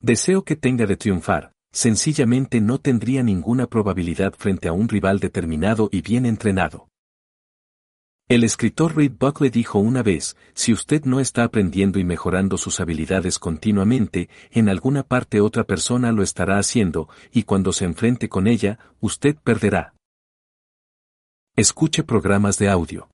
Deseo 0.00 0.44
que 0.44 0.56
tenga 0.56 0.86
de 0.86 0.96
triunfar, 0.96 1.52
sencillamente 1.72 2.60
no 2.60 2.78
tendría 2.78 3.22
ninguna 3.22 3.66
probabilidad 3.66 4.34
frente 4.36 4.68
a 4.68 4.72
un 4.72 4.88
rival 4.88 5.18
determinado 5.18 5.88
y 5.90 6.02
bien 6.02 6.26
entrenado. 6.26 6.88
El 8.28 8.44
escritor 8.44 8.96
Reed 8.96 9.12
Buckley 9.18 9.50
dijo 9.50 9.78
una 9.78 10.02
vez, 10.02 10.36
si 10.54 10.72
usted 10.72 11.04
no 11.04 11.20
está 11.20 11.44
aprendiendo 11.44 11.98
y 11.98 12.04
mejorando 12.04 12.56
sus 12.56 12.80
habilidades 12.80 13.38
continuamente, 13.38 14.30
en 14.50 14.68
alguna 14.68 15.02
parte 15.02 15.40
otra 15.40 15.64
persona 15.64 16.12
lo 16.12 16.22
estará 16.22 16.58
haciendo, 16.58 17.08
y 17.32 17.42
cuando 17.42 17.72
se 17.72 17.84
enfrente 17.84 18.28
con 18.28 18.46
ella, 18.46 18.78
usted 19.00 19.36
perderá. 19.36 19.94
Escuche 21.56 22.04
programas 22.04 22.58
de 22.58 22.70
audio. 22.70 23.11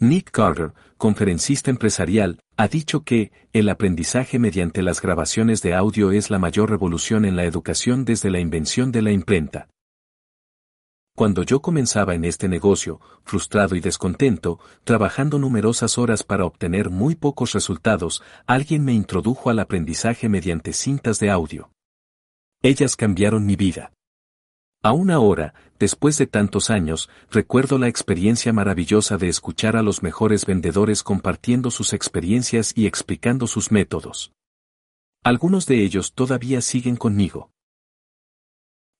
Nick 0.00 0.30
Carter, 0.30 0.74
conferencista 0.96 1.70
empresarial, 1.70 2.38
ha 2.56 2.68
dicho 2.68 3.02
que, 3.02 3.32
el 3.52 3.68
aprendizaje 3.68 4.38
mediante 4.38 4.80
las 4.82 5.02
grabaciones 5.02 5.60
de 5.60 5.74
audio 5.74 6.12
es 6.12 6.30
la 6.30 6.38
mayor 6.38 6.70
revolución 6.70 7.24
en 7.24 7.34
la 7.34 7.44
educación 7.44 8.04
desde 8.04 8.30
la 8.30 8.38
invención 8.38 8.92
de 8.92 9.02
la 9.02 9.10
imprenta. 9.10 9.68
Cuando 11.16 11.42
yo 11.42 11.60
comenzaba 11.60 12.14
en 12.14 12.24
este 12.24 12.48
negocio, 12.48 13.00
frustrado 13.24 13.74
y 13.74 13.80
descontento, 13.80 14.60
trabajando 14.84 15.36
numerosas 15.40 15.98
horas 15.98 16.22
para 16.22 16.44
obtener 16.44 16.90
muy 16.90 17.16
pocos 17.16 17.52
resultados, 17.52 18.22
alguien 18.46 18.84
me 18.84 18.92
introdujo 18.92 19.50
al 19.50 19.58
aprendizaje 19.58 20.28
mediante 20.28 20.72
cintas 20.74 21.18
de 21.18 21.30
audio. 21.30 21.72
Ellas 22.62 22.94
cambiaron 22.94 23.46
mi 23.46 23.56
vida. 23.56 23.90
Aún 24.82 25.10
ahora, 25.10 25.54
después 25.78 26.18
de 26.18 26.26
tantos 26.26 26.70
años, 26.70 27.10
recuerdo 27.30 27.78
la 27.78 27.88
experiencia 27.88 28.52
maravillosa 28.52 29.16
de 29.16 29.28
escuchar 29.28 29.76
a 29.76 29.82
los 29.82 30.02
mejores 30.02 30.46
vendedores 30.46 31.02
compartiendo 31.02 31.70
sus 31.70 31.92
experiencias 31.92 32.72
y 32.76 32.86
explicando 32.86 33.46
sus 33.46 33.72
métodos. 33.72 34.32
Algunos 35.24 35.66
de 35.66 35.82
ellos 35.82 36.12
todavía 36.12 36.60
siguen 36.60 36.96
conmigo. 36.96 37.50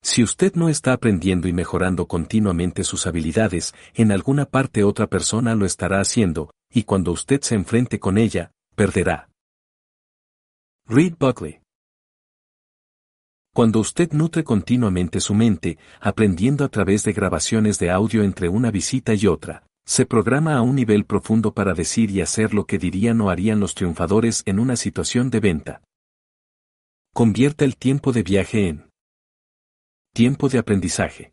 Si 0.02 0.22
usted 0.22 0.54
no 0.54 0.68
está 0.68 0.92
aprendiendo 0.92 1.48
y 1.48 1.52
mejorando 1.52 2.06
continuamente 2.06 2.82
sus 2.82 3.06
habilidades, 3.06 3.74
en 3.94 4.12
alguna 4.12 4.46
parte 4.46 4.84
otra 4.84 5.06
persona 5.06 5.54
lo 5.54 5.64
estará 5.64 6.00
haciendo, 6.00 6.50
y 6.70 6.84
cuando 6.84 7.12
usted 7.12 7.40
se 7.40 7.54
enfrente 7.54 7.98
con 8.00 8.18
ella, 8.18 8.52
perderá. 8.74 9.28
Reed 10.86 11.14
Buckley 11.18 11.60
Cuando 13.54 13.80
usted 13.80 14.12
nutre 14.12 14.44
continuamente 14.44 15.20
su 15.20 15.34
mente, 15.34 15.78
aprendiendo 16.00 16.64
a 16.64 16.68
través 16.68 17.02
de 17.04 17.12
grabaciones 17.12 17.78
de 17.78 17.90
audio 17.90 18.22
entre 18.22 18.48
una 18.48 18.70
visita 18.70 19.14
y 19.14 19.26
otra, 19.26 19.64
se 19.84 20.06
programa 20.06 20.56
a 20.56 20.62
un 20.62 20.76
nivel 20.76 21.04
profundo 21.04 21.54
para 21.54 21.72
decir 21.74 22.10
y 22.10 22.20
hacer 22.20 22.52
lo 22.52 22.66
que 22.66 22.78
dirían 22.78 23.20
o 23.20 23.30
harían 23.30 23.58
los 23.58 23.74
triunfadores 23.74 24.42
en 24.46 24.60
una 24.60 24.76
situación 24.76 25.30
de 25.30 25.40
venta. 25.40 25.82
Convierta 27.14 27.64
el 27.64 27.76
tiempo 27.76 28.12
de 28.12 28.22
viaje 28.22 28.68
en 28.68 28.88
Tiempo 30.14 30.48
de 30.48 30.58
aprendizaje. 30.58 31.32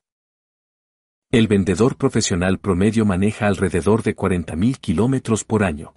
El 1.31 1.47
vendedor 1.47 1.97
profesional 1.97 2.59
promedio 2.59 3.03
maneja 3.03 3.47
alrededor 3.47 4.03
de 4.03 4.15
40.000 4.15 4.77
kilómetros 4.79 5.43
por 5.43 5.63
año. 5.63 5.95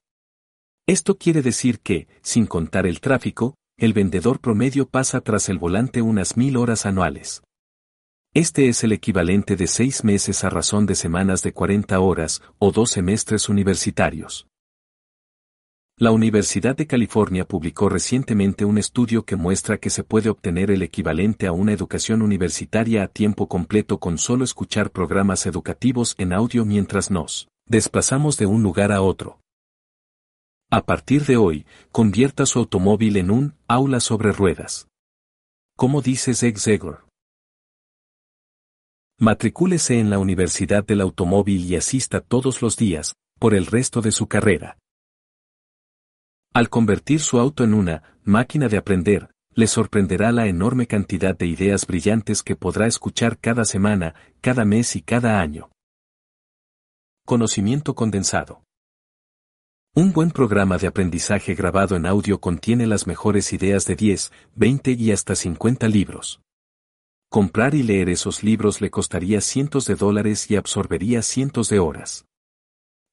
Esto 0.87 1.19
quiere 1.19 1.43
decir 1.43 1.81
que, 1.81 2.09
sin 2.23 2.47
contar 2.47 2.87
el 2.87 3.01
tráfico, 3.01 3.55
el 3.79 3.93
vendedor 3.93 4.41
promedio 4.41 4.89
pasa 4.89 5.21
tras 5.21 5.49
el 5.49 5.59
volante 5.59 6.03
unas 6.03 6.37
mil 6.37 6.57
horas 6.57 6.85
anuales. 6.85 7.45
Este 8.35 8.69
es 8.69 8.83
el 8.83 8.91
equivalente 8.91 9.55
de 9.55 9.69
seis 9.69 10.03
meses 10.03 10.43
a 10.43 10.51
razón 10.51 10.85
de 10.85 10.97
semanas 10.97 11.43
de 11.43 11.53
40 11.53 11.99
horas 12.01 12.43
o 12.59 12.73
dos 12.73 12.91
semestres 12.91 13.49
universitarios. 13.49 14.49
La 15.97 16.11
Universidad 16.11 16.77
de 16.77 16.89
California 16.89 17.47
publicó 17.47 17.89
recientemente 17.89 18.65
un 18.65 18.79
estudio 18.79 19.25
que 19.25 19.37
muestra 19.37 19.79
que 19.79 19.91
se 19.91 20.03
puede 20.03 20.29
obtener 20.29 20.73
el 20.73 20.83
equivalente 20.83 21.47
a 21.47 21.53
una 21.53 21.73
educación 21.73 22.23
universitaria 22.23 23.05
a 23.05 23.09
tiempo 23.09 23.47
completo 23.49 23.99
con 23.99 24.19
solo 24.19 24.43
escuchar 24.43 24.91
programas 24.91 25.47
educativos 25.47 26.17
en 26.19 26.33
audio 26.33 26.65
mientras 26.65 27.13
nos 27.13 27.49
desplazamos 27.67 28.39
de 28.39 28.47
un 28.47 28.63
lugar 28.65 28.91
a 28.91 29.03
otro. 29.03 29.39
A 30.71 30.85
partir 30.85 31.25
de 31.25 31.39
hoy, 31.39 31.65
convierta 31.93 32.45
su 32.45 32.59
automóvil 32.59 33.17
en 33.17 33.31
un 33.31 33.55
aula 33.69 34.01
sobre 34.01 34.33
ruedas. 34.33 34.87
Como 35.79 36.03
dice 36.03 36.35
Zeg 36.35 36.59
Zegor. 36.59 37.07
Matricúlese 39.19 39.99
en 39.99 40.11
la 40.11 40.19
Universidad 40.19 40.85
del 40.85 41.01
Automóvil 41.01 41.65
y 41.65 41.77
asista 41.77 42.21
todos 42.21 42.61
los 42.61 42.77
días, 42.77 43.15
por 43.39 43.55
el 43.55 43.65
resto 43.65 44.03
de 44.03 44.13
su 44.13 44.27
carrera. 44.27 44.77
Al 46.53 46.69
convertir 46.69 47.21
su 47.21 47.39
auto 47.39 47.65
en 47.65 47.73
una 47.73 48.19
máquina 48.23 48.69
de 48.69 48.77
aprender, 48.77 49.31
le 49.55 49.69
sorprenderá 49.69 50.33
la 50.33 50.49
enorme 50.49 50.87
cantidad 50.87 51.35
de 51.35 51.47
ideas 51.47 51.87
brillantes 51.87 52.43
que 52.43 52.57
podrá 52.57 52.87
escuchar 52.87 53.39
cada 53.39 53.65
semana, 53.65 54.15
cada 54.43 54.67
mes 54.67 54.97
y 54.97 55.01
cada 55.01 55.41
año. 55.41 55.71
Conocimiento 57.25 57.95
condensado. 57.95 58.68
Un 59.99 60.13
buen 60.13 60.31
programa 60.31 60.79
de 60.79 60.87
aprendizaje 60.87 61.57
grabado 61.57 61.97
en 61.97 62.07
audio 62.07 62.41
contiene 62.41 62.87
las 62.87 63.09
mejores 63.09 63.53
ideas 63.53 63.85
de 63.85 63.97
10, 63.97 64.31
20 64.55 64.93
y 64.93 65.11
hasta 65.11 65.35
50 65.35 65.89
libros. 65.89 66.41
Comprar 67.29 67.75
y 67.75 67.83
leer 67.83 68.09
esos 68.09 68.45
libros 68.45 68.81
le 68.81 68.93
costaría 68.93 69.41
cientos 69.41 69.87
de 69.87 69.97
dólares 69.97 70.53
y 70.53 70.55
absorbería 70.55 71.23
cientos 71.23 71.69
de 71.69 71.81
horas. 71.81 72.27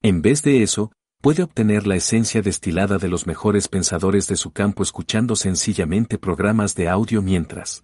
En 0.04 0.22
vez 0.22 0.44
de 0.44 0.62
eso, 0.62 0.92
puede 1.24 1.42
obtener 1.42 1.88
la 1.88 1.96
esencia 1.96 2.44
destilada 2.44 3.00
de 3.00 3.08
los 3.08 3.26
mejores 3.26 3.68
pensadores 3.68 4.28
de 4.28 4.36
su 4.36 4.52
campo 4.52 4.84
escuchando 4.84 5.36
sencillamente 5.36 6.20
programas 6.20 6.76
de 6.76 6.88
audio 6.88 7.24
mientras 7.24 7.84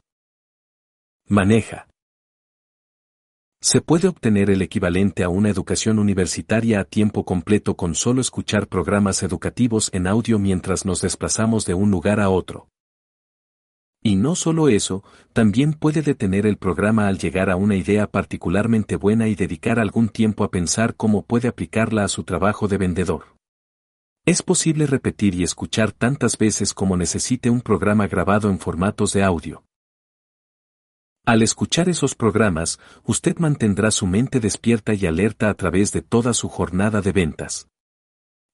maneja. 1.28 1.90
Se 3.64 3.80
puede 3.80 4.07
obtener 4.07 4.49
el 4.49 4.64
equivalente 4.64 5.24
a 5.24 5.30
una 5.30 5.49
educación 5.49 5.99
universitaria 5.99 6.80
a 6.80 6.84
tiempo 6.84 7.26
completo 7.26 7.76
con 7.76 7.93
solo 7.93 8.20
escuchar 8.20 8.68
programas 8.68 9.22
educativos 9.22 9.91
en 9.93 10.07
audio 10.07 10.39
mientras 10.39 10.84
nos 10.84 11.01
desplazamos 11.01 11.68
de 11.68 11.76
un 11.76 11.91
lugar 11.91 12.20
a 12.20 12.30
otro. 12.30 12.70
Y 14.01 14.16
no 14.16 14.34
solo 14.34 14.68
eso, 14.68 15.03
también 15.32 15.74
puede 15.74 16.01
detener 16.01 16.47
el 16.47 16.57
programa 16.57 17.07
al 17.07 17.20
llegar 17.20 17.51
a 17.51 17.55
una 17.55 17.76
idea 17.76 18.07
particularmente 18.07 18.95
buena 18.95 19.28
y 19.28 19.36
dedicar 19.36 19.78
algún 19.78 20.09
tiempo 20.09 20.43
a 20.43 20.49
pensar 20.49 20.95
cómo 20.95 21.24
puede 21.24 21.47
aplicarla 21.47 22.03
a 22.03 22.07
su 22.07 22.24
trabajo 22.24 22.68
de 22.68 22.80
vendedor. 22.80 23.36
Es 24.26 24.41
posible 24.41 24.88
repetir 24.88 25.36
y 25.36 25.43
escuchar 25.43 25.91
tantas 25.91 26.36
veces 26.36 26.74
como 26.74 26.97
necesite 26.97 27.51
un 27.51 27.62
programa 27.62 28.07
grabado 28.07 28.49
en 28.49 28.57
formatos 28.57 29.14
de 29.14 29.22
audio. 29.22 29.64
Al 31.26 31.43
escuchar 31.43 31.88
esos 31.88 32.15
programas, 32.15 32.80
usted 33.03 33.38
mantendrá 33.38 33.91
su 33.91 34.07
mente 34.07 34.39
despierta 34.39 34.95
y 34.95 35.05
alerta 35.05 35.49
a 35.49 35.53
través 35.53 35.91
de 35.91 36.01
toda 36.01 36.34
su 36.34 36.49
jornada 36.49 37.01
de 37.01 37.11
ventas. 37.11 37.67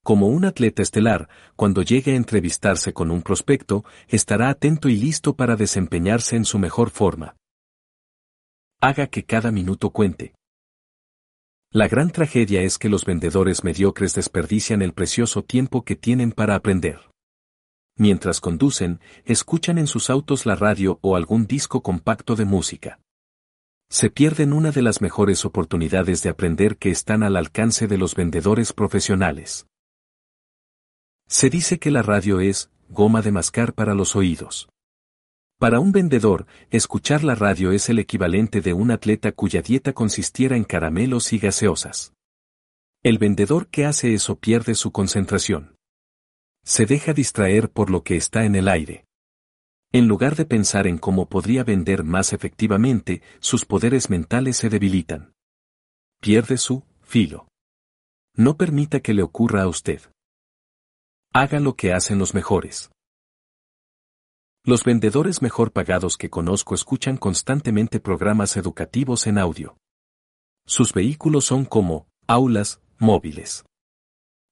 Como 0.04 0.28
un 0.28 0.44
atleta 0.44 0.82
estelar, 0.82 1.28
cuando 1.56 1.82
llegue 1.82 2.12
a 2.12 2.16
entrevistarse 2.16 2.92
con 2.92 3.10
un 3.10 3.22
prospecto, 3.22 3.84
estará 4.06 4.50
atento 4.50 4.88
y 4.88 4.96
listo 4.96 5.34
para 5.34 5.56
desempeñarse 5.56 6.36
en 6.36 6.44
su 6.44 6.58
mejor 6.58 6.90
forma. 6.90 7.36
Haga 8.80 9.06
que 9.06 9.24
cada 9.24 9.50
minuto 9.50 9.90
cuente. 9.90 10.34
La 11.70 11.88
gran 11.88 12.10
tragedia 12.10 12.62
es 12.62 12.78
que 12.78 12.88
los 12.88 13.04
vendedores 13.04 13.64
mediocres 13.64 14.14
desperdician 14.14 14.82
el 14.82 14.92
precioso 14.92 15.42
tiempo 15.42 15.84
que 15.84 15.96
tienen 15.96 16.32
para 16.32 16.54
aprender. 16.54 17.00
Mientras 17.98 18.40
conducen, 18.40 19.00
escuchan 19.24 19.76
en 19.76 19.88
sus 19.88 20.08
autos 20.08 20.46
la 20.46 20.54
radio 20.54 21.00
o 21.02 21.16
algún 21.16 21.48
disco 21.48 21.82
compacto 21.82 22.36
de 22.36 22.44
música. 22.44 23.00
Se 23.90 24.08
pierden 24.08 24.52
una 24.52 24.70
de 24.70 24.82
las 24.82 25.00
mejores 25.00 25.44
oportunidades 25.44 26.22
de 26.22 26.30
aprender 26.30 26.76
que 26.76 26.90
están 26.90 27.24
al 27.24 27.36
alcance 27.36 27.88
de 27.88 27.98
los 27.98 28.14
vendedores 28.14 28.72
profesionales. 28.72 29.66
Se 31.26 31.50
dice 31.50 31.80
que 31.80 31.90
la 31.90 32.02
radio 32.02 32.38
es 32.38 32.70
goma 32.88 33.20
de 33.20 33.32
mascar 33.32 33.74
para 33.74 33.94
los 33.94 34.14
oídos. 34.14 34.68
Para 35.58 35.80
un 35.80 35.90
vendedor, 35.90 36.46
escuchar 36.70 37.24
la 37.24 37.34
radio 37.34 37.72
es 37.72 37.88
el 37.88 37.98
equivalente 37.98 38.60
de 38.60 38.74
un 38.74 38.92
atleta 38.92 39.32
cuya 39.32 39.60
dieta 39.60 39.92
consistiera 39.92 40.56
en 40.56 40.62
caramelos 40.62 41.32
y 41.32 41.38
gaseosas. 41.38 42.12
El 43.02 43.18
vendedor 43.18 43.66
que 43.66 43.86
hace 43.86 44.14
eso 44.14 44.36
pierde 44.36 44.76
su 44.76 44.92
concentración. 44.92 45.77
Se 46.68 46.84
deja 46.84 47.14
distraer 47.14 47.70
por 47.70 47.88
lo 47.88 48.02
que 48.02 48.14
está 48.16 48.44
en 48.44 48.54
el 48.54 48.68
aire. 48.68 49.06
En 49.90 50.06
lugar 50.06 50.36
de 50.36 50.44
pensar 50.44 50.86
en 50.86 50.98
cómo 50.98 51.26
podría 51.26 51.64
vender 51.64 52.04
más 52.04 52.34
efectivamente, 52.34 53.22
sus 53.38 53.64
poderes 53.64 54.10
mentales 54.10 54.58
se 54.58 54.68
debilitan. 54.68 55.32
Pierde 56.20 56.58
su 56.58 56.84
filo. 57.00 57.48
No 58.34 58.58
permita 58.58 59.00
que 59.00 59.14
le 59.14 59.22
ocurra 59.22 59.62
a 59.62 59.66
usted. 59.66 60.02
Haga 61.32 61.58
lo 61.58 61.74
que 61.74 61.94
hacen 61.94 62.18
los 62.18 62.34
mejores. 62.34 62.90
Los 64.62 64.84
vendedores 64.84 65.40
mejor 65.40 65.72
pagados 65.72 66.18
que 66.18 66.28
conozco 66.28 66.74
escuchan 66.74 67.16
constantemente 67.16 67.98
programas 67.98 68.58
educativos 68.58 69.26
en 69.26 69.38
audio. 69.38 69.78
Sus 70.66 70.92
vehículos 70.92 71.46
son 71.46 71.64
como 71.64 72.08
aulas 72.26 72.82
móviles. 72.98 73.64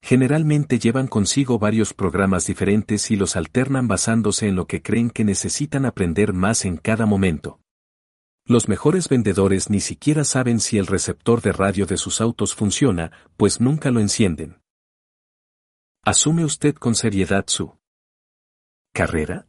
Generalmente 0.06 0.78
llevan 0.78 1.08
consigo 1.08 1.58
varios 1.58 1.92
programas 1.92 2.46
diferentes 2.46 3.10
y 3.10 3.16
los 3.16 3.34
alternan 3.34 3.88
basándose 3.88 4.46
en 4.46 4.54
lo 4.54 4.68
que 4.68 4.80
creen 4.80 5.10
que 5.10 5.24
necesitan 5.24 5.84
aprender 5.84 6.32
más 6.32 6.64
en 6.64 6.76
cada 6.76 7.06
momento. 7.06 7.58
Los 8.44 8.68
mejores 8.68 9.08
vendedores 9.08 9.68
ni 9.68 9.80
siquiera 9.80 10.22
saben 10.22 10.60
si 10.60 10.78
el 10.78 10.86
receptor 10.86 11.42
de 11.42 11.50
radio 11.50 11.86
de 11.86 11.96
sus 11.96 12.20
autos 12.20 12.54
funciona, 12.54 13.10
pues 13.36 13.60
nunca 13.60 13.90
lo 13.90 13.98
encienden. 13.98 14.60
¿Asume 16.04 16.44
usted 16.44 16.76
con 16.76 16.94
seriedad 16.94 17.46
su 17.48 17.76
carrera? 18.94 19.48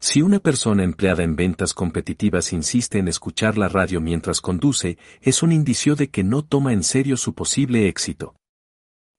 Si 0.00 0.20
una 0.20 0.40
persona 0.40 0.82
empleada 0.82 1.22
en 1.22 1.36
ventas 1.36 1.74
competitivas 1.74 2.52
insiste 2.52 2.98
en 2.98 3.06
escuchar 3.06 3.56
la 3.56 3.68
radio 3.68 4.00
mientras 4.00 4.40
conduce, 4.40 4.98
es 5.20 5.44
un 5.44 5.52
indicio 5.52 5.94
de 5.94 6.10
que 6.10 6.24
no 6.24 6.44
toma 6.44 6.72
en 6.72 6.82
serio 6.82 7.16
su 7.16 7.34
posible 7.34 7.86
éxito. 7.86 8.34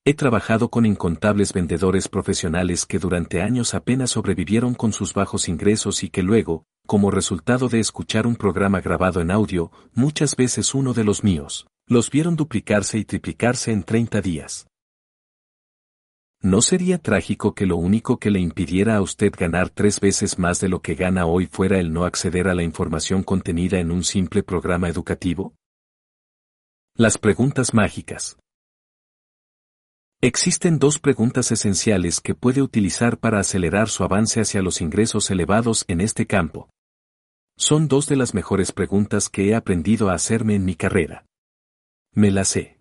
He 0.07 0.13
trabajado 0.13 0.69
con 0.69 0.85
incontables 0.85 1.51
vendedores 1.51 2.07
profesionales 2.07 2.85
que 2.85 2.97
durante 2.97 3.41
años 3.41 3.73
apenas 3.73 4.11
sobrevivieron 4.11 4.73
con 4.73 4.93
sus 4.93 5.13
bajos 5.13 5.49
ingresos 5.49 6.01
y 6.01 6.09
que 6.09 6.23
luego, 6.23 6.63
como 6.85 7.11
resultado 7.11 7.67
de 7.67 7.81
escuchar 7.81 8.25
un 8.25 8.37
programa 8.37 8.79
grabado 8.79 9.19
en 9.19 9.31
audio, 9.31 9.69
muchas 9.93 10.37
veces 10.37 10.73
uno 10.73 10.93
de 10.93 11.03
los 11.03 11.25
míos, 11.25 11.67
los 11.87 12.09
vieron 12.09 12.37
duplicarse 12.37 12.97
y 12.97 13.03
triplicarse 13.03 13.73
en 13.73 13.83
30 13.83 14.21
días. 14.21 14.67
¿No 16.41 16.61
sería 16.61 16.99
trágico 16.99 17.53
que 17.53 17.65
lo 17.65 17.75
único 17.75 18.17
que 18.17 18.31
le 18.31 18.39
impidiera 18.39 18.95
a 18.95 19.01
usted 19.01 19.33
ganar 19.37 19.69
tres 19.69 19.99
veces 19.99 20.39
más 20.39 20.61
de 20.61 20.69
lo 20.69 20.81
que 20.81 20.95
gana 20.95 21.25
hoy 21.25 21.47
fuera 21.47 21.79
el 21.79 21.91
no 21.91 22.05
acceder 22.05 22.47
a 22.47 22.55
la 22.55 22.63
información 22.63 23.23
contenida 23.23 23.77
en 23.79 23.91
un 23.91 24.05
simple 24.05 24.41
programa 24.41 24.87
educativo? 24.87 25.53
Las 26.95 27.17
preguntas 27.17 27.73
mágicas. 27.73 28.37
Existen 30.19 30.79
dos 30.79 30.97
preguntas 30.97 31.51
esenciales 31.51 32.21
que 32.21 32.33
puede 32.33 32.63
utilizar 32.63 33.19
para 33.19 33.39
acelerar 33.39 33.87
su 33.87 34.03
avance 34.03 34.41
hacia 34.41 34.63
los 34.63 34.81
ingresos 34.81 35.29
elevados 35.29 35.85
en 35.87 36.01
este 36.01 36.25
campo. 36.25 36.71
Son 37.55 37.87
dos 37.87 38.07
de 38.07 38.15
las 38.15 38.33
mejores 38.33 38.71
preguntas 38.71 39.29
que 39.29 39.49
he 39.49 39.55
aprendido 39.55 40.09
a 40.09 40.15
hacerme 40.15 40.55
en 40.55 40.65
mi 40.65 40.73
carrera. 40.73 41.27
Me 42.15 42.31
las 42.31 42.55
he 42.55 42.79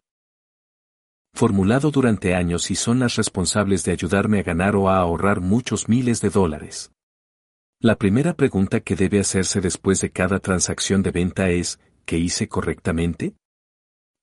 formulado 1.34 1.90
durante 1.90 2.34
años 2.34 2.70
y 2.70 2.74
son 2.74 3.00
las 3.00 3.16
responsables 3.16 3.84
de 3.84 3.92
ayudarme 3.92 4.40
a 4.40 4.42
ganar 4.42 4.74
o 4.74 4.88
a 4.88 4.96
ahorrar 4.96 5.42
muchos 5.42 5.90
miles 5.90 6.22
de 6.22 6.30
dólares. 6.30 6.90
La 7.80 7.96
primera 7.96 8.32
pregunta 8.32 8.80
que 8.80 8.96
debe 8.96 9.20
hacerse 9.20 9.60
después 9.60 10.00
de 10.00 10.10
cada 10.10 10.38
transacción 10.38 11.02
de 11.02 11.10
venta 11.10 11.50
es, 11.50 11.80
¿qué 12.06 12.16
hice 12.16 12.48
correctamente? 12.48 13.34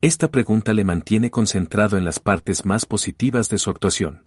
Esta 0.04 0.30
pregunta 0.30 0.74
le 0.74 0.84
mantiene 0.84 1.32
concentrado 1.32 1.98
en 1.98 2.04
las 2.04 2.20
partes 2.20 2.66
más 2.66 2.86
positivas 2.86 3.48
de 3.48 3.58
su 3.58 3.70
actuación. 3.70 4.26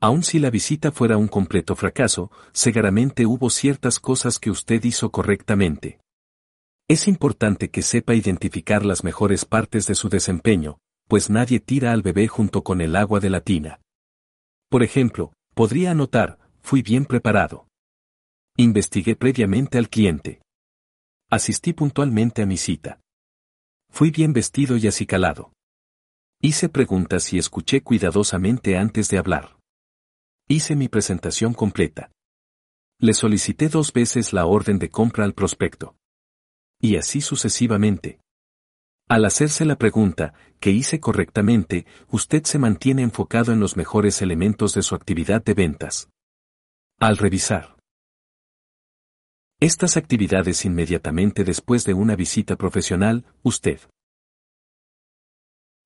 Aun 0.00 0.24
si 0.24 0.40
la 0.40 0.50
visita 0.50 0.90
fuera 0.90 1.16
un 1.16 1.28
completo 1.28 1.76
fracaso, 1.76 2.32
seguramente 2.50 3.24
hubo 3.24 3.50
ciertas 3.50 4.00
cosas 4.00 4.40
que 4.40 4.50
usted 4.50 4.82
hizo 4.82 5.12
correctamente. 5.12 6.00
Es 6.88 7.06
importante 7.06 7.70
que 7.70 7.82
sepa 7.82 8.16
identificar 8.16 8.84
las 8.84 9.04
mejores 9.04 9.44
partes 9.44 9.86
de 9.86 9.94
su 9.94 10.08
desempeño, 10.08 10.78
pues 11.06 11.30
nadie 11.30 11.60
tira 11.60 11.92
al 11.92 12.02
bebé 12.02 12.26
junto 12.26 12.64
con 12.64 12.80
el 12.80 12.96
agua 12.96 13.20
de 13.20 13.30
la 13.30 13.42
tina. 13.42 13.80
Por 14.68 14.82
ejemplo, 14.82 15.32
podría 15.54 15.92
anotar, 15.92 16.40
fui 16.62 16.82
bien 16.82 17.04
preparado. 17.04 17.68
Investigué 18.56 19.14
previamente 19.14 19.78
al 19.78 19.88
cliente. 19.88 20.42
Asistí 21.30 21.74
puntualmente 21.74 22.42
a 22.42 22.46
mi 22.46 22.56
cita. 22.56 22.98
Fui 23.90 24.10
bien 24.10 24.32
vestido 24.32 24.76
y 24.76 24.86
acicalado. 24.86 25.52
Hice 26.40 26.68
preguntas 26.68 27.32
y 27.32 27.38
escuché 27.38 27.82
cuidadosamente 27.82 28.78
antes 28.78 29.08
de 29.08 29.18
hablar. 29.18 29.58
Hice 30.48 30.74
mi 30.74 30.88
presentación 30.88 31.52
completa. 31.52 32.10
Le 32.98 33.12
solicité 33.12 33.68
dos 33.68 33.92
veces 33.92 34.32
la 34.32 34.46
orden 34.46 34.78
de 34.78 34.88
compra 34.88 35.24
al 35.24 35.34
prospecto. 35.34 35.96
Y 36.80 36.96
así 36.96 37.20
sucesivamente. 37.20 38.20
Al 39.08 39.24
hacerse 39.24 39.64
la 39.64 39.76
pregunta, 39.76 40.34
que 40.60 40.70
hice 40.70 41.00
correctamente, 41.00 41.84
usted 42.08 42.44
se 42.44 42.58
mantiene 42.58 43.02
enfocado 43.02 43.52
en 43.52 43.60
los 43.60 43.76
mejores 43.76 44.22
elementos 44.22 44.72
de 44.72 44.82
su 44.82 44.94
actividad 44.94 45.42
de 45.42 45.54
ventas. 45.54 46.08
Al 46.98 47.16
revisar 47.16 47.79
estas 49.60 49.98
actividades 49.98 50.64
inmediatamente 50.64 51.44
después 51.44 51.84
de 51.84 51.92
una 51.92 52.16
visita 52.16 52.56
profesional, 52.56 53.26
usted 53.42 53.80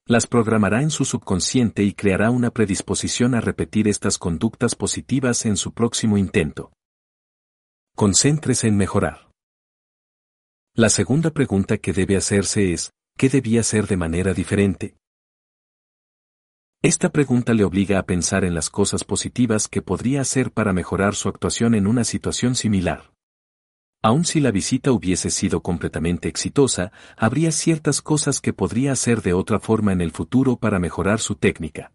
las 0.07 0.27
programará 0.27 0.83
en 0.83 0.91
su 0.91 1.07
subconsciente 1.07 1.83
y 1.83 1.95
creará 1.95 2.31
una 2.31 2.51
predisposición 2.51 3.35
a 3.35 3.41
repetir 3.41 3.89
estas 3.89 4.18
conductas 4.18 4.75
positivas 4.75 5.47
en 5.47 5.57
su 5.57 5.72
próximo 5.72 6.18
intento. 6.18 6.72
Concéntrese 7.97 8.68
en 8.68 8.77
mejorar. 8.77 9.31
La 10.75 10.91
segunda 10.91 11.31
pregunta 11.31 11.79
que 11.79 11.95
debe 11.95 12.16
hacerse 12.16 12.75
es, 12.75 12.91
¿qué 13.16 13.31
debía 13.31 13.61
hacer 13.61 13.87
de 13.87 13.97
manera 13.97 14.35
diferente? 14.35 14.97
Esta 16.83 17.11
pregunta 17.11 17.55
le 17.55 17.64
obliga 17.64 17.99
a 17.99 18.05
pensar 18.05 18.45
en 18.45 18.55
las 18.55 18.68
cosas 18.68 19.05
positivas 19.05 19.68
que 19.68 19.81
podría 19.81 20.20
hacer 20.20 20.53
para 20.53 20.75
mejorar 20.75 21.14
su 21.14 21.31
actuación 21.31 21.75
en 21.75 21.87
una 21.87 22.05
situación 22.05 22.57
similar. 22.57 23.13
Aun 24.05 24.26
si 24.26 24.38
la 24.38 24.50
visita 24.50 24.92
hubiese 24.92 25.30
sido 25.30 25.62
completamente 25.62 26.28
exitosa, 26.28 26.92
habría 27.16 27.50
ciertas 27.50 28.02
cosas 28.02 28.42
que 28.42 28.52
podría 28.52 28.92
hacer 28.92 29.22
de 29.22 29.32
otra 29.32 29.61
forma 29.61 29.94
en 29.94 30.02
el 30.02 30.11
futuro 30.11 30.59
para 30.59 30.78
mejorar 30.78 31.20
su 31.20 31.36
técnica. 31.36 31.90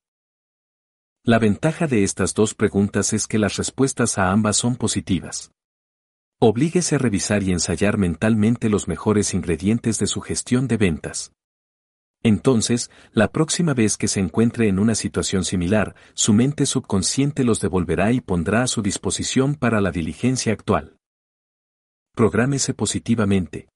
La 1.23 1.37
ventaja 1.37 1.85
de 1.85 2.03
estas 2.03 2.33
dos 2.33 2.55
preguntas 2.55 3.13
es 3.13 3.27
que 3.27 3.37
las 3.37 3.57
respuestas 3.57 4.17
a 4.17 4.31
ambas 4.31 4.57
son 4.57 4.75
positivas. 4.75 5.51
Oblíguese 6.39 6.95
a 6.95 6.97
revisar 6.97 7.43
y 7.43 7.51
ensayar 7.51 7.99
mentalmente 7.99 8.69
los 8.69 8.87
mejores 8.87 9.35
ingredientes 9.35 9.99
de 9.99 10.07
su 10.07 10.21
gestión 10.21 10.67
de 10.67 10.77
ventas. 10.77 11.33
Entonces, 12.23 12.89
la 13.11 13.31
próxima 13.31 13.75
vez 13.75 13.97
que 13.97 14.07
se 14.07 14.19
encuentre 14.19 14.67
en 14.67 14.79
una 14.79 14.95
situación 14.95 15.45
similar, 15.45 15.93
su 16.15 16.33
mente 16.33 16.65
subconsciente 16.65 17.43
los 17.43 17.59
devolverá 17.59 18.11
y 18.11 18.19
pondrá 18.19 18.63
a 18.63 18.67
su 18.67 18.81
disposición 18.81 19.53
para 19.53 19.79
la 19.79 19.91
diligencia 19.91 20.53
actual. 20.53 20.98
Prográmese 22.15 22.73
positivamente. 22.73 23.69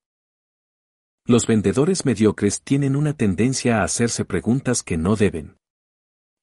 Los 1.25 1.47
vendedores 1.47 2.05
mediocres 2.05 2.61
tienen 2.61 2.95
una 2.95 3.13
tendencia 3.13 3.79
a 3.79 3.83
hacerse 3.83 4.25
preguntas 4.25 4.83
que 4.83 4.97
no 4.97 5.15
deben. 5.15 5.55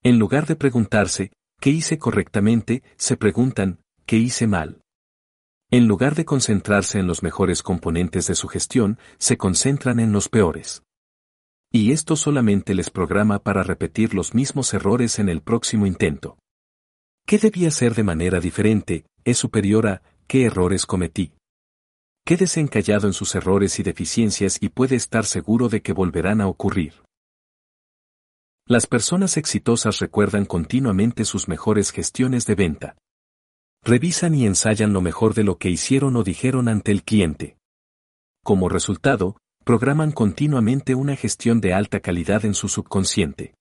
En 0.03 0.19
lugar 0.19 0.47
de 0.47 0.57
preguntarse, 0.57 1.33
¿qué 1.61 1.71
hice 1.71 1.99
correctamente?, 1.99 2.83
se 2.97 3.19
preguntan, 3.19 3.81
¿qué 4.07 4.17
hice 4.17 4.47
mal? 4.47 4.81
En 5.71 5.87
lugar 5.87 6.15
de 6.15 6.25
concentrarse 6.25 6.99
en 6.99 7.07
los 7.07 7.23
mejores 7.23 7.63
componentes 7.63 8.27
de 8.27 8.35
su 8.35 8.49
gestión, 8.49 8.99
se 9.19 9.37
concentran 9.37 10.01
en 10.01 10.13
los 10.13 10.29
peores. 10.31 10.83
Y 11.71 11.93
esto 11.93 12.17
solamente 12.17 12.75
les 12.75 12.91
programa 12.91 13.39
para 13.39 13.63
repetir 13.63 14.15
los 14.15 14.35
mismos 14.35 14.75
errores 14.75 15.19
en 15.19 15.29
el 15.29 15.43
próximo 15.43 15.87
intento. 15.87 16.39
¿Qué 17.27 17.39
debía 17.39 17.69
hacer 17.69 17.95
de 17.95 18.03
manera 18.03 18.41
diferente? 18.41 19.05
Es 19.25 19.39
superior 19.39 19.87
a, 19.87 20.03
¿qué 20.27 20.47
errores 20.47 20.87
cometí? 20.87 21.33
Quédese 22.25 22.61
encallado 22.61 23.07
en 23.07 23.13
sus 23.13 23.35
errores 23.35 23.79
y 23.81 23.83
deficiencias 23.83 24.59
y 24.61 24.69
puede 24.69 24.97
estar 24.97 25.25
seguro 25.25 25.69
de 25.69 25.83
que 25.83 25.93
volverán 25.93 26.41
a 26.41 26.49
ocurrir. 26.49 27.03
Las 28.67 28.87
personas 28.87 29.37
exitosas 29.37 29.99
recuerdan 29.99 30.47
continuamente 30.47 31.25
sus 31.25 31.49
mejores 31.49 31.91
gestiones 31.91 32.47
de 32.47 32.55
venta. 32.55 32.97
Revisan 33.83 34.35
y 34.35 34.47
ensayan 34.47 34.93
lo 34.93 35.01
mejor 35.01 35.35
de 35.35 35.43
lo 35.43 35.59
que 35.59 35.71
hicieron 35.71 36.15
o 36.17 36.23
dijeron 36.23 36.69
ante 36.69 36.93
el 36.93 37.03
cliente. 37.03 37.57
Como 38.45 38.69
resultado, 38.69 39.39
programan 39.65 40.13
continuamente 40.13 40.95
una 40.95 41.17
gestión 41.17 41.61
de 41.61 41.75
alta 41.75 42.01
calidad 42.01 42.45
en 42.45 42.55
su 42.55 42.69
subconsciente. 42.69 43.55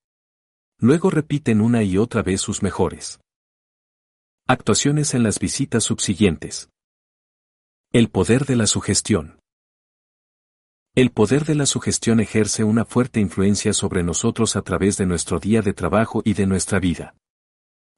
Luego 0.78 1.10
repiten 1.10 1.60
una 1.60 1.84
y 1.84 1.98
otra 1.98 2.22
vez 2.22 2.42
sus 2.42 2.62
mejores 2.64 3.20
actuaciones 4.48 5.14
en 5.14 5.22
las 5.22 5.38
visitas 5.38 5.84
subsiguientes. 5.84 6.70
El 7.92 8.12
poder 8.12 8.46
de 8.46 8.56
la 8.56 8.68
sugestión. 8.68 9.40
El 10.94 11.10
poder 11.10 11.46
de 11.46 11.56
la 11.56 11.66
sugestión 11.66 12.20
ejerce 12.20 12.64
una 12.64 12.86
fuerte 12.86 13.20
influencia 13.20 13.74
sobre 13.74 14.04
nosotros 14.04 14.56
a 14.56 14.62
través 14.62 14.96
de 14.98 15.08
nuestro 15.08 15.40
día 15.40 15.64
de 15.64 15.74
trabajo 15.74 16.22
y 16.24 16.36
de 16.36 16.46
nuestra 16.46 16.80
vida. 16.80 17.16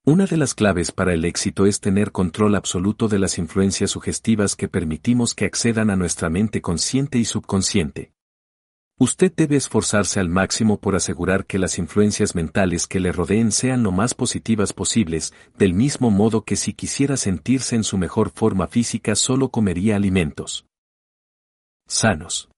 Una 0.06 0.28
de 0.28 0.38
las 0.38 0.56
claves 0.56 0.94
para 0.94 1.14
el 1.14 1.26
éxito 1.26 1.66
es 1.66 1.82
tener 1.82 2.14
control 2.14 2.56
absoluto 2.56 3.10
de 3.10 3.20
las 3.20 3.38
influencias 3.38 3.92
sugestivas 3.92 4.56
que 4.56 4.70
permitimos 4.70 5.36
que 5.36 5.44
accedan 5.44 5.90
a 5.90 5.98
nuestra 5.98 6.30
mente 6.30 6.62
consciente 6.62 7.18
y 7.18 7.26
subconsciente. 7.26 8.14
Usted 9.02 9.34
debe 9.36 9.56
esforzarse 9.56 10.20
al 10.20 10.30
máximo 10.30 10.80
por 10.80 10.96
asegurar 10.96 11.48
que 11.48 11.58
las 11.58 11.80
influencias 11.80 12.36
mentales 12.36 12.86
que 12.86 13.00
le 13.00 13.12
rodeen 13.12 13.52
sean 13.52 13.82
lo 13.82 13.92
más 13.92 14.14
positivas 14.14 14.74
posibles, 14.74 15.34
del 15.58 15.74
mismo 15.74 16.12
modo 16.12 16.44
que 16.44 16.56
si 16.56 16.74
quisiera 16.74 17.18
sentirse 17.18 17.76
en 17.76 17.84
su 17.84 17.98
mejor 17.98 18.30
forma 18.30 18.68
física 18.68 19.16
solo 19.16 19.50
comería 19.50 19.96
alimentos 19.96 20.68
sanos. 21.88 22.52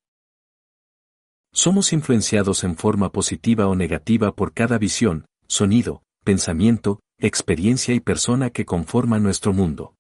Somos 1.54 1.94
influenciados 1.94 2.66
en 2.66 2.76
forma 2.76 3.14
positiva 3.14 3.68
o 3.68 3.76
negativa 3.76 4.36
por 4.36 4.52
cada 4.52 4.78
visión, 4.78 5.24
sonido, 5.48 6.04
pensamiento, 6.26 7.00
experiencia 7.20 7.96
y 7.96 8.02
persona 8.02 8.50
que 8.50 8.66
conforman 8.66 9.24
nuestro 9.24 9.54
mundo. 9.54 9.96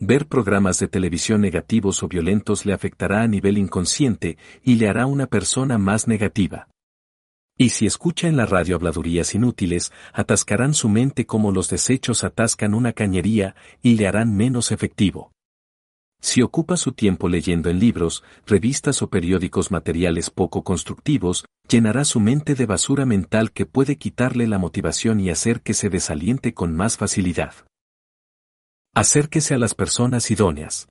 Ver 0.00 0.28
programas 0.28 0.78
de 0.78 0.86
televisión 0.86 1.40
negativos 1.40 2.04
o 2.04 2.08
violentos 2.08 2.64
le 2.64 2.72
afectará 2.72 3.22
a 3.22 3.26
nivel 3.26 3.58
inconsciente 3.58 4.38
y 4.62 4.76
le 4.76 4.88
hará 4.88 5.06
una 5.06 5.26
persona 5.26 5.76
más 5.76 6.06
negativa. 6.06 6.68
Y 7.56 7.70
si 7.70 7.86
escucha 7.86 8.28
en 8.28 8.36
la 8.36 8.46
radio 8.46 8.76
habladurías 8.76 9.34
inútiles, 9.34 9.90
atascarán 10.12 10.74
su 10.74 10.88
mente 10.88 11.26
como 11.26 11.50
los 11.50 11.68
desechos 11.68 12.22
atascan 12.22 12.74
una 12.74 12.92
cañería 12.92 13.56
y 13.82 13.96
le 13.96 14.06
harán 14.06 14.36
menos 14.36 14.70
efectivo. 14.70 15.32
Si 16.20 16.42
ocupa 16.42 16.76
su 16.76 16.92
tiempo 16.92 17.28
leyendo 17.28 17.68
en 17.68 17.80
libros, 17.80 18.22
revistas 18.46 19.02
o 19.02 19.10
periódicos 19.10 19.72
materiales 19.72 20.30
poco 20.30 20.62
constructivos, 20.62 21.44
llenará 21.68 22.04
su 22.04 22.20
mente 22.20 22.54
de 22.54 22.66
basura 22.66 23.04
mental 23.04 23.50
que 23.50 23.66
puede 23.66 23.98
quitarle 23.98 24.46
la 24.46 24.58
motivación 24.58 25.18
y 25.18 25.30
hacer 25.30 25.60
que 25.60 25.74
se 25.74 25.90
desaliente 25.90 26.54
con 26.54 26.76
más 26.76 26.96
facilidad. 26.96 27.52
Acérquese 29.00 29.54
a 29.54 29.58
las 29.58 29.76
personas 29.76 30.28
idóneas. 30.28 30.88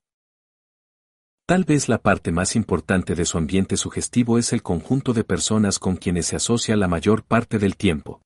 Tal 1.45 1.65
vez 1.65 1.89
la 1.89 1.97
parte 1.97 2.31
más 2.31 2.55
importante 2.55 3.15
de 3.15 3.25
su 3.25 3.37
ambiente 3.37 3.75
sugestivo 3.75 4.37
es 4.37 4.53
el 4.53 4.63
conjunto 4.63 5.11
de 5.11 5.25
personas 5.25 5.77
con 5.77 5.97
quienes 5.97 6.27
se 6.27 6.37
asocia 6.37 6.77
la 6.77 6.87
mayor 6.87 7.25
parte 7.25 7.59
del 7.59 7.75
tiempo. 7.75 8.21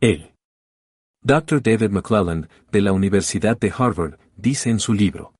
Él. 0.00 0.34
Dr. 1.22 1.62
David 1.62 1.90
McClellan, 1.90 2.48
de 2.72 2.80
la 2.80 2.90
Universidad 2.90 3.56
de 3.56 3.72
Harvard, 3.72 4.18
dice 4.36 4.68
en 4.68 4.80
su 4.80 4.94
libro 4.94 5.32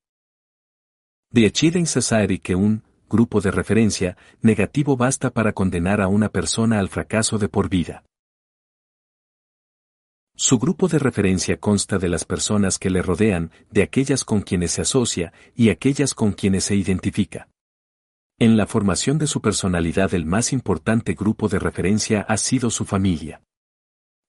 The 1.34 1.46
Achieving 1.46 1.88
Society 1.88 2.38
que 2.38 2.54
un 2.54 2.84
grupo 3.10 3.40
de 3.40 3.50
referencia 3.50 4.16
negativo 4.40 4.96
basta 4.96 5.30
para 5.30 5.52
condenar 5.52 6.00
a 6.00 6.06
una 6.06 6.28
persona 6.28 6.78
al 6.78 6.90
fracaso 6.90 7.38
de 7.38 7.48
por 7.48 7.68
vida. 7.68 8.04
Su 10.40 10.60
grupo 10.60 10.86
de 10.86 11.00
referencia 11.00 11.58
consta 11.58 11.98
de 11.98 12.08
las 12.08 12.24
personas 12.24 12.78
que 12.78 12.90
le 12.90 13.02
rodean, 13.02 13.50
de 13.72 13.82
aquellas 13.82 14.24
con 14.24 14.40
quienes 14.40 14.70
se 14.70 14.82
asocia 14.82 15.32
y 15.56 15.70
aquellas 15.70 16.14
con 16.14 16.30
quienes 16.30 16.62
se 16.62 16.76
identifica. 16.76 17.48
En 18.38 18.56
la 18.56 18.68
formación 18.68 19.18
de 19.18 19.26
su 19.26 19.40
personalidad 19.40 20.14
el 20.14 20.26
más 20.26 20.52
importante 20.52 21.14
grupo 21.14 21.48
de 21.48 21.58
referencia 21.58 22.20
ha 22.20 22.36
sido 22.36 22.70
su 22.70 22.84
familia. 22.84 23.42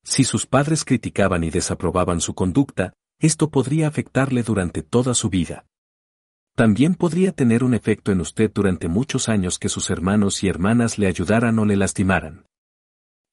Si 0.04 0.24
sus 0.24 0.48
padres 0.48 0.84
criticaban 0.84 1.44
y 1.44 1.52
desaprobaban 1.52 2.22
su 2.22 2.34
conducta, 2.34 2.94
esto 3.20 3.52
podría 3.52 3.88
afectarle 3.88 4.42
durante 4.42 4.82
toda 4.82 5.14
su 5.14 5.30
vida. 5.30 5.68
También 6.56 6.96
podría 6.96 7.34
tener 7.34 7.64
un 7.64 7.76
efecto 7.76 8.12
en 8.12 8.22
usted 8.22 8.50
durante 8.52 8.88
muchos 8.88 9.30
años 9.30 9.60
que 9.60 9.70
sus 9.70 9.92
hermanos 9.92 10.44
y 10.44 10.48
hermanas 10.48 10.98
le 10.98 11.06
ayudaran 11.06 11.60
o 11.60 11.66
le 11.66 11.76
lastimaran. 11.76 12.49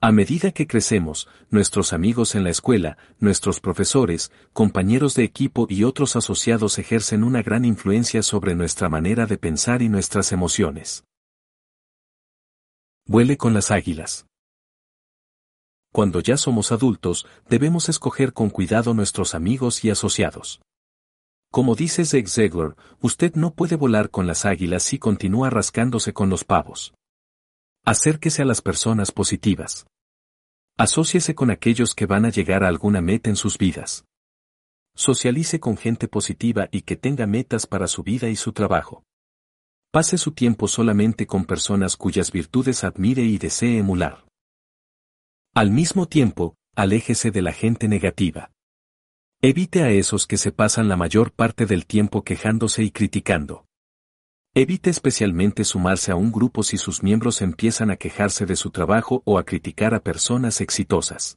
A 0.01 0.12
medida 0.12 0.52
que 0.52 0.66
crecemos, 0.66 1.27
nuestros 1.48 1.94
amigos 1.94 2.35
en 2.35 2.44
la 2.44 2.51
escuela, 2.51 2.98
nuestros 3.18 3.60
profesores, 3.60 4.31
compañeros 4.52 5.14
de 5.14 5.24
equipo 5.24 5.66
y 5.70 5.85
otros 5.85 6.16
asociados 6.16 6.78
ejercen 6.78 7.24
una 7.24 7.43
gran 7.43 7.64
influencia 7.64 8.23
sobre 8.23 8.55
nuestra 8.55 8.90
manera 8.90 9.24
de 9.24 9.39
pensar 9.39 9.81
y 9.81 9.89
nuestras 9.89 10.32
emociones. 10.32 11.05
Vuele 13.06 13.39
con 13.39 13.55
las 13.55 13.70
águilas. 13.70 14.27
Cuando 15.93 16.20
ya 16.20 16.36
somos 16.36 16.73
adultos, 16.73 17.27
debemos 17.48 17.89
escoger 17.89 18.35
con 18.35 18.51
cuidado 18.51 18.93
nuestros 18.93 19.35
amigos 19.35 19.82
y 19.82 19.89
asociados. 19.89 20.60
Como 21.51 21.74
dice 21.74 22.05
Zeg 22.05 22.28
Zegler, 22.28 22.77
usted 23.01 23.35
no 23.35 23.55
puede 23.55 23.77
volar 23.77 24.10
con 24.10 24.27
las 24.27 24.44
águilas 24.44 24.82
si 24.82 24.98
continúa 24.98 25.48
rascándose 25.48 26.12
con 26.12 26.28
los 26.28 26.44
pavos. 26.44 26.93
Acérquese 27.89 28.43
a 28.43 28.45
las 28.45 28.63
personas 28.63 29.13
positivas. 29.13 29.87
Asociese 30.77 31.37
con 31.37 31.53
aquellos 31.53 31.95
que 31.95 32.07
van 32.07 32.25
a 32.25 32.31
llegar 32.31 32.65
a 32.65 32.69
alguna 32.69 33.01
meta 33.01 33.31
en 33.31 33.37
sus 33.37 33.59
vidas. 33.59 34.05
Socialice 34.97 35.61
con 35.61 35.77
gente 35.77 36.09
positiva 36.09 36.69
y 36.73 36.83
que 36.83 36.97
tenga 36.97 37.29
metas 37.29 37.69
para 37.69 37.87
su 37.87 38.03
vida 38.03 38.29
y 38.29 38.35
su 38.35 38.53
trabajo. 38.53 39.05
Pase 39.93 40.19
su 40.19 40.33
tiempo 40.33 40.67
solamente 40.67 41.29
con 41.29 41.45
personas 41.45 41.97
cuyas 41.97 42.33
virtudes 42.33 42.83
admire 42.83 43.23
y 43.23 43.39
desee 43.39 43.79
emular. 43.79 44.27
Al 45.55 45.71
mismo 45.71 46.09
tiempo, 46.09 46.57
aléjese 46.75 47.31
de 47.31 47.43
la 47.43 47.53
gente 47.53 47.87
negativa. 47.87 48.51
Evite 49.41 49.85
a 49.85 49.91
esos 49.91 50.27
que 50.27 50.39
se 50.39 50.51
pasan 50.51 50.89
la 50.89 50.97
mayor 50.97 51.31
parte 51.31 51.67
del 51.67 51.87
tiempo 51.87 52.25
quejándose 52.25 52.83
y 52.83 52.91
criticando. 52.91 53.65
Evite 54.59 54.89
especialmente 54.89 55.65
sumarse 55.65 56.12
a 56.12 56.16
un 56.16 56.33
grupo 56.33 56.62
si 56.62 56.78
sus 56.78 57.03
miembros 57.03 57.43
empiezan 57.43 57.91
a 57.91 57.97
quejarse 57.97 58.47
de 58.47 58.57
su 58.57 58.70
trabajo 58.70 59.20
o 59.27 59.39
a 59.39 59.45
criticar 59.45 59.93
a 59.93 60.01
personas 60.01 60.62
exitosas. 60.62 61.37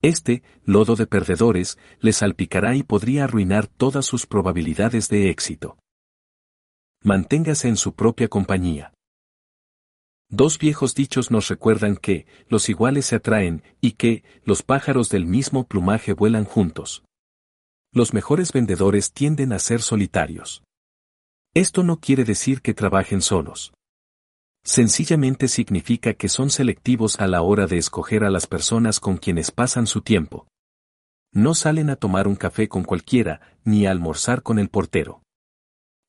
Este, 0.00 0.44
lodo 0.64 0.94
de 0.94 1.08
perdedores, 1.08 1.76
les 1.98 2.18
salpicará 2.18 2.76
y 2.76 2.84
podría 2.84 3.24
arruinar 3.24 3.66
todas 3.66 4.06
sus 4.06 4.26
probabilidades 4.26 5.08
de 5.08 5.28
éxito. 5.28 5.76
Manténgase 7.02 7.66
en 7.66 7.76
su 7.76 7.96
propia 7.96 8.28
compañía. 8.28 8.94
Dos 10.28 10.60
viejos 10.60 10.94
dichos 10.94 11.32
nos 11.32 11.48
recuerdan 11.48 11.96
que, 11.96 12.26
los 12.46 12.68
iguales 12.68 13.06
se 13.06 13.16
atraen, 13.16 13.64
y 13.80 13.94
que, 13.94 14.22
los 14.44 14.62
pájaros 14.62 15.08
del 15.08 15.26
mismo 15.26 15.66
plumaje 15.66 16.12
vuelan 16.12 16.44
juntos. 16.44 17.02
Los 17.92 18.14
mejores 18.14 18.52
vendedores 18.52 19.12
tienden 19.12 19.52
a 19.52 19.58
ser 19.58 19.82
solitarios. 19.82 20.62
Esto 21.54 21.82
no 21.82 21.98
quiere 21.98 22.24
decir 22.24 22.62
que 22.62 22.74
trabajen 22.74 23.20
solos. 23.20 23.72
Sencillamente 24.62 25.48
significa 25.48 26.14
que 26.14 26.28
son 26.28 26.50
selectivos 26.50 27.18
a 27.18 27.26
la 27.26 27.42
hora 27.42 27.66
de 27.66 27.76
escoger 27.76 28.22
a 28.22 28.30
las 28.30 28.46
personas 28.46 29.00
con 29.00 29.16
quienes 29.16 29.50
pasan 29.50 29.88
su 29.88 30.00
tiempo. 30.02 30.46
No 31.32 31.54
salen 31.54 31.90
a 31.90 31.96
tomar 31.96 32.28
un 32.28 32.36
café 32.36 32.68
con 32.68 32.84
cualquiera, 32.84 33.40
ni 33.64 33.86
a 33.86 33.90
almorzar 33.90 34.42
con 34.42 34.60
el 34.60 34.68
portero. 34.68 35.22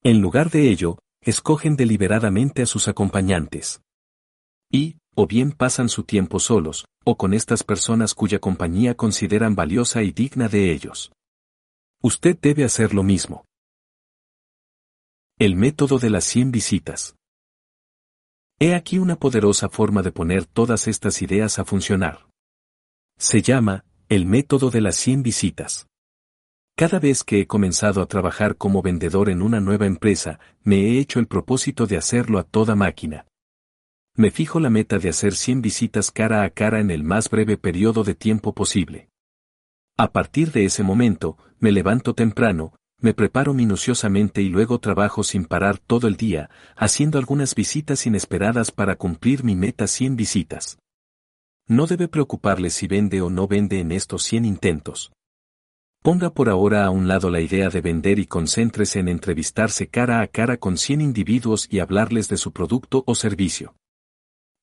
En 0.03 0.22
lugar 0.22 0.51
de 0.51 0.69
ello, 0.69 0.99
escogen 1.22 1.76
deliberadamente 1.76 2.61
a 2.61 2.65
sus 2.68 2.88
acompañantes. 2.88 3.81
Y, 4.72 4.97
o 5.15 5.26
bien 5.26 5.53
pasan 5.53 5.89
su 5.89 6.03
tiempo 6.03 6.39
solos, 6.39 6.85
o 7.03 7.18
con 7.18 7.34
estas 7.34 7.63
personas 7.63 8.13
cuya 8.13 8.39
compañía 8.39 8.95
consideran 8.95 9.55
valiosa 9.55 10.03
y 10.03 10.11
digna 10.11 10.49
de 10.49 10.72
ellos. 10.72 11.11
Usted 12.01 12.38
debe 12.39 12.63
hacer 12.63 12.93
lo 12.93 13.03
mismo. 13.03 13.45
El 15.43 15.55
método 15.55 15.97
de 15.97 16.11
las 16.11 16.26
100 16.26 16.51
visitas. 16.51 17.15
He 18.59 18.76
aquí 18.76 18.99
una 18.99 19.15
poderosa 19.15 19.69
forma 19.69 20.03
de 20.03 20.11
poner 20.11 20.45
todas 20.45 20.88
estas 20.88 21.23
ideas 21.23 21.57
a 21.57 21.65
funcionar. 21.65 22.27
Se 23.18 23.41
llama, 23.41 23.84
el 24.07 24.27
método 24.27 24.69
de 24.69 24.81
las 24.81 24.97
100 24.97 25.23
visitas. 25.23 25.88
Cada 26.77 26.99
vez 26.99 27.23
que 27.23 27.39
he 27.39 27.47
comenzado 27.47 28.03
a 28.03 28.05
trabajar 28.05 28.55
como 28.55 28.84
vendedor 28.84 29.31
en 29.31 29.41
una 29.41 29.59
nueva 29.59 29.88
empresa, 29.88 30.39
me 30.61 30.76
he 30.81 30.99
hecho 30.99 31.18
el 31.18 31.26
propósito 31.26 31.88
de 31.88 31.97
hacerlo 31.97 32.38
a 32.38 32.43
toda 32.43 32.76
máquina. 32.76 33.26
Me 34.15 34.30
fijo 34.30 34.59
la 34.59 34.69
meta 34.69 34.99
de 34.99 35.09
hacer 35.09 35.34
100 35.34 35.63
visitas 35.63 36.11
cara 36.11 36.43
a 36.43 36.51
cara 36.51 36.80
en 36.80 36.91
el 36.91 37.03
más 37.03 37.31
breve 37.31 37.57
periodo 37.57 38.03
de 38.03 38.13
tiempo 38.13 38.53
posible. 38.53 39.09
A 39.97 40.11
partir 40.11 40.51
de 40.51 40.65
ese 40.65 40.84
momento, 40.84 41.39
me 41.57 41.72
levanto 41.72 42.13
temprano, 42.13 42.76
me 43.02 43.14
preparo 43.14 43.53
minuciosamente 43.53 44.41
y 44.41 44.49
luego 44.49 44.80
trabajo 44.80 45.23
sin 45.23 45.45
parar 45.45 45.78
todo 45.80 46.07
el 46.07 46.15
día, 46.15 46.49
haciendo 46.76 47.18
algunas 47.18 47.56
visitas 47.56 48.06
inesperadas 48.06 48.72
para 48.72 48.95
cumplir 48.95 49.44
mi 49.44 49.56
meta 49.56 49.88
100 49.88 50.15
visitas. 50.15 50.78
No 51.68 51.88
debe 51.88 52.07
preocuparle 52.07 52.69
si 52.69 52.88
vende 52.88 53.22
o 53.22 53.30
no 53.30 53.48
vende 53.48 53.80
en 53.80 53.91
estos 53.91 54.23
100 54.23 54.45
intentos. 54.45 55.11
Ponga 56.03 56.32
por 56.32 56.49
ahora 56.49 56.86
a 56.86 56.90
un 56.90 57.07
lado 57.07 57.30
la 57.30 57.41
idea 57.41 57.69
de 57.69 57.82
vender 57.82 58.18
y 58.18 58.26
concéntrese 58.26 58.99
en 58.99 59.07
entrevistarse 59.07 59.88
cara 59.88 60.22
a 60.22 60.28
cara 60.28 60.57
con 60.57 60.78
100 60.78 61.02
individuos 61.02 61.68
y 61.69 61.80
hablarles 61.80 62.28
de 62.28 62.38
su 62.38 62.52
producto 62.52 63.03
o 63.06 63.15
servicio. 63.15 63.76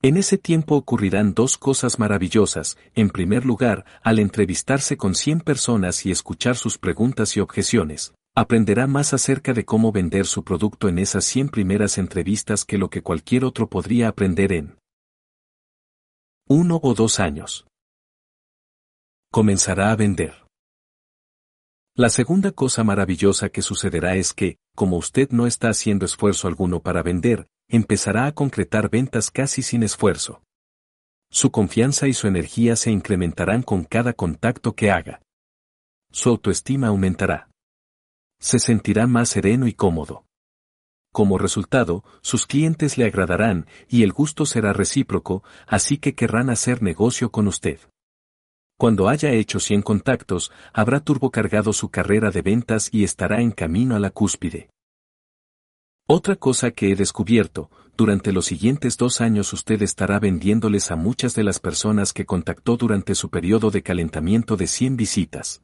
En 0.00 0.16
ese 0.16 0.38
tiempo 0.38 0.76
ocurrirán 0.76 1.34
dos 1.34 1.58
cosas 1.58 1.98
maravillosas. 1.98 2.76
En 2.94 3.10
primer 3.10 3.44
lugar, 3.44 3.84
al 4.02 4.20
entrevistarse 4.20 4.96
con 4.96 5.16
100 5.16 5.40
personas 5.40 6.06
y 6.06 6.12
escuchar 6.12 6.56
sus 6.56 6.78
preguntas 6.78 7.36
y 7.36 7.40
objeciones, 7.40 8.14
aprenderá 8.40 8.86
más 8.86 9.14
acerca 9.14 9.52
de 9.52 9.64
cómo 9.64 9.90
vender 9.90 10.24
su 10.24 10.44
producto 10.44 10.88
en 10.88 11.00
esas 11.00 11.24
100 11.24 11.48
primeras 11.48 11.98
entrevistas 11.98 12.64
que 12.64 12.78
lo 12.78 12.88
que 12.88 13.02
cualquier 13.02 13.44
otro 13.44 13.68
podría 13.68 14.06
aprender 14.06 14.52
en 14.52 14.78
uno 16.48 16.78
o 16.80 16.94
dos 16.94 17.18
años. 17.18 17.66
Comenzará 19.32 19.90
a 19.90 19.96
vender. 19.96 20.46
La 21.96 22.10
segunda 22.10 22.52
cosa 22.52 22.84
maravillosa 22.84 23.48
que 23.48 23.60
sucederá 23.60 24.14
es 24.14 24.32
que, 24.32 24.56
como 24.76 24.98
usted 24.98 25.30
no 25.30 25.48
está 25.48 25.68
haciendo 25.68 26.06
esfuerzo 26.06 26.46
alguno 26.46 26.80
para 26.80 27.02
vender, 27.02 27.48
empezará 27.68 28.26
a 28.26 28.32
concretar 28.32 28.88
ventas 28.88 29.32
casi 29.32 29.62
sin 29.62 29.82
esfuerzo. 29.82 30.42
Su 31.28 31.50
confianza 31.50 32.06
y 32.06 32.14
su 32.14 32.28
energía 32.28 32.76
se 32.76 32.92
incrementarán 32.92 33.62
con 33.62 33.82
cada 33.82 34.12
contacto 34.12 34.76
que 34.76 34.92
haga. 34.92 35.20
Su 36.12 36.30
autoestima 36.30 36.86
aumentará 36.86 37.47
se 38.38 38.58
sentirá 38.58 39.06
más 39.06 39.28
sereno 39.30 39.66
y 39.66 39.72
cómodo. 39.72 40.24
Como 41.12 41.38
resultado, 41.38 42.04
sus 42.20 42.46
clientes 42.46 42.98
le 42.98 43.06
agradarán 43.06 43.66
y 43.88 44.02
el 44.02 44.12
gusto 44.12 44.46
será 44.46 44.72
recíproco, 44.72 45.42
así 45.66 45.98
que 45.98 46.14
querrán 46.14 46.50
hacer 46.50 46.82
negocio 46.82 47.30
con 47.30 47.48
usted. 47.48 47.80
Cuando 48.78 49.08
haya 49.08 49.32
hecho 49.32 49.58
100 49.58 49.82
contactos, 49.82 50.52
habrá 50.72 51.00
turbocargado 51.00 51.72
su 51.72 51.90
carrera 51.90 52.30
de 52.30 52.42
ventas 52.42 52.90
y 52.92 53.02
estará 53.02 53.40
en 53.40 53.50
camino 53.50 53.96
a 53.96 53.98
la 53.98 54.10
cúspide. 54.10 54.70
Otra 56.06 56.36
cosa 56.36 56.70
que 56.70 56.92
he 56.92 56.94
descubierto, 56.94 57.70
durante 57.96 58.32
los 58.32 58.46
siguientes 58.46 58.96
dos 58.96 59.20
años 59.20 59.52
usted 59.52 59.82
estará 59.82 60.20
vendiéndoles 60.20 60.92
a 60.92 60.96
muchas 60.96 61.34
de 61.34 61.42
las 61.42 61.58
personas 61.58 62.12
que 62.12 62.24
contactó 62.24 62.76
durante 62.76 63.16
su 63.16 63.28
periodo 63.28 63.72
de 63.72 63.82
calentamiento 63.82 64.56
de 64.56 64.68
100 64.68 64.96
visitas. 64.96 65.62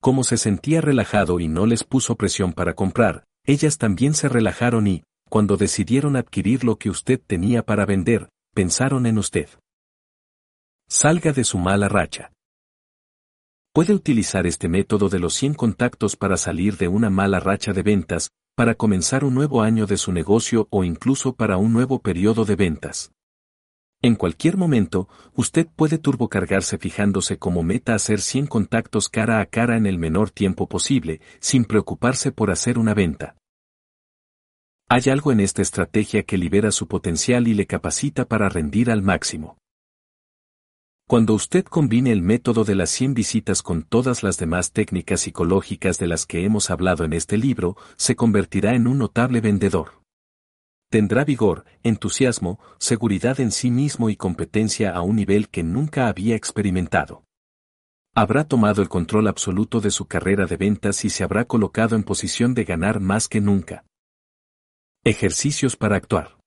Como 0.00 0.22
se 0.22 0.36
sentía 0.36 0.80
relajado 0.80 1.40
y 1.40 1.48
no 1.48 1.66
les 1.66 1.82
puso 1.82 2.14
presión 2.14 2.52
para 2.52 2.74
comprar, 2.74 3.24
ellas 3.44 3.78
también 3.78 4.14
se 4.14 4.28
relajaron 4.28 4.86
y, 4.86 5.02
cuando 5.28 5.56
decidieron 5.56 6.16
adquirir 6.16 6.64
lo 6.64 6.76
que 6.76 6.90
usted 6.90 7.20
tenía 7.26 7.64
para 7.64 7.84
vender, 7.84 8.28
pensaron 8.54 9.06
en 9.06 9.18
usted. 9.18 9.48
Salga 10.88 11.32
de 11.32 11.44
su 11.44 11.58
mala 11.58 11.88
racha. 11.88 12.32
Puede 13.74 13.92
utilizar 13.92 14.46
este 14.46 14.68
método 14.68 15.08
de 15.08 15.18
los 15.18 15.34
100 15.34 15.54
contactos 15.54 16.16
para 16.16 16.36
salir 16.36 16.76
de 16.76 16.88
una 16.88 17.10
mala 17.10 17.40
racha 17.40 17.72
de 17.72 17.82
ventas, 17.82 18.30
para 18.56 18.74
comenzar 18.74 19.24
un 19.24 19.34
nuevo 19.34 19.62
año 19.62 19.86
de 19.86 19.96
su 19.96 20.12
negocio 20.12 20.66
o 20.70 20.84
incluso 20.84 21.34
para 21.34 21.58
un 21.58 21.72
nuevo 21.72 22.00
periodo 22.00 22.44
de 22.44 22.56
ventas. 22.56 23.12
En 24.00 24.14
cualquier 24.14 24.56
momento, 24.56 25.08
usted 25.34 25.66
puede 25.74 25.98
turbocargarse 25.98 26.78
fijándose 26.78 27.36
como 27.36 27.64
meta 27.64 27.96
hacer 27.96 28.20
100 28.20 28.46
contactos 28.46 29.08
cara 29.08 29.40
a 29.40 29.46
cara 29.46 29.76
en 29.76 29.86
el 29.86 29.98
menor 29.98 30.30
tiempo 30.30 30.68
posible, 30.68 31.20
sin 31.40 31.64
preocuparse 31.64 32.30
por 32.30 32.52
hacer 32.52 32.78
una 32.78 32.94
venta. 32.94 33.34
Hay 34.88 35.10
algo 35.10 35.32
en 35.32 35.40
esta 35.40 35.62
estrategia 35.62 36.22
que 36.22 36.38
libera 36.38 36.70
su 36.70 36.86
potencial 36.86 37.48
y 37.48 37.54
le 37.54 37.66
capacita 37.66 38.24
para 38.24 38.48
rendir 38.48 38.88
al 38.90 39.02
máximo. 39.02 39.58
Cuando 41.08 41.34
usted 41.34 41.64
combine 41.64 42.12
el 42.12 42.22
método 42.22 42.64
de 42.64 42.76
las 42.76 42.90
100 42.90 43.14
visitas 43.14 43.62
con 43.62 43.82
todas 43.82 44.22
las 44.22 44.38
demás 44.38 44.72
técnicas 44.72 45.22
psicológicas 45.22 45.98
de 45.98 46.06
las 46.06 46.24
que 46.24 46.44
hemos 46.44 46.70
hablado 46.70 47.04
en 47.04 47.14
este 47.14 47.36
libro, 47.36 47.76
se 47.96 48.14
convertirá 48.14 48.74
en 48.74 48.86
un 48.86 48.98
notable 48.98 49.40
vendedor. 49.40 50.02
Tendrá 50.90 51.24
vigor, 51.24 51.66
entusiasmo, 51.82 52.58
seguridad 52.78 53.40
en 53.40 53.52
sí 53.52 53.70
mismo 53.70 54.08
y 54.08 54.16
competencia 54.16 54.92
a 54.92 55.02
un 55.02 55.16
nivel 55.16 55.50
que 55.50 55.62
nunca 55.62 56.08
había 56.08 56.34
experimentado. 56.34 57.24
Habrá 58.14 58.44
tomado 58.44 58.80
el 58.80 58.88
control 58.88 59.28
absoluto 59.28 59.80
de 59.82 59.90
su 59.90 60.06
carrera 60.06 60.46
de 60.46 60.56
ventas 60.56 61.04
y 61.04 61.10
se 61.10 61.24
habrá 61.24 61.44
colocado 61.44 61.94
en 61.94 62.04
posición 62.04 62.54
de 62.54 62.64
ganar 62.64 63.00
más 63.00 63.28
que 63.28 63.42
nunca. 63.42 63.84
Ejercicios 65.04 65.76
para 65.76 65.96
actuar. 65.96 66.38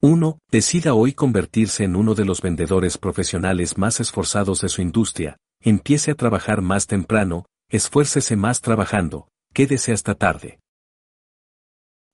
1. 0.00 0.38
Decida 0.50 0.94
hoy 0.94 1.12
convertirse 1.12 1.84
en 1.84 1.96
uno 1.96 2.14
de 2.14 2.24
los 2.24 2.40
vendedores 2.40 2.96
profesionales 2.96 3.76
más 3.76 4.00
esforzados 4.00 4.62
de 4.62 4.70
su 4.70 4.80
industria, 4.80 5.36
empiece 5.60 6.10
a 6.10 6.14
trabajar 6.14 6.62
más 6.62 6.86
temprano, 6.86 7.44
esfuércese 7.68 8.36
más 8.36 8.62
trabajando, 8.62 9.28
quédese 9.52 9.92
hasta 9.92 10.14
tarde. 10.14 10.58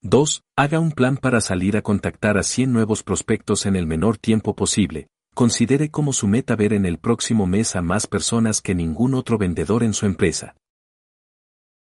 2. 0.03 0.45
Haga 0.57 0.81
un 0.81 0.93
plan 0.93 1.19
para 1.19 1.43
salir 1.43 1.77
a 1.77 1.83
contactar 1.83 2.39
a 2.39 2.43
100 2.43 2.73
nuevos 2.73 3.03
prospectos 3.03 3.67
en 3.67 3.77
el 3.77 3.87
menor 3.87 4.17
tiempo 4.17 4.57
posible. 4.57 5.09
Considere 5.35 5.91
como 5.91 6.15
su 6.15 6.27
meta 6.27 6.57
ver 6.57 6.73
en 6.73 6.87
el 6.87 6.99
próximo 6.99 7.47
mes 7.47 7.77
a 7.77 7.83
más 7.83 8.07
personas 8.07 8.63
que 8.63 8.75
ningún 8.75 9.13
otro 9.13 9.37
vendedor 9.37 9.83
en 9.83 9.93
su 9.93 10.07
empresa. 10.07 10.57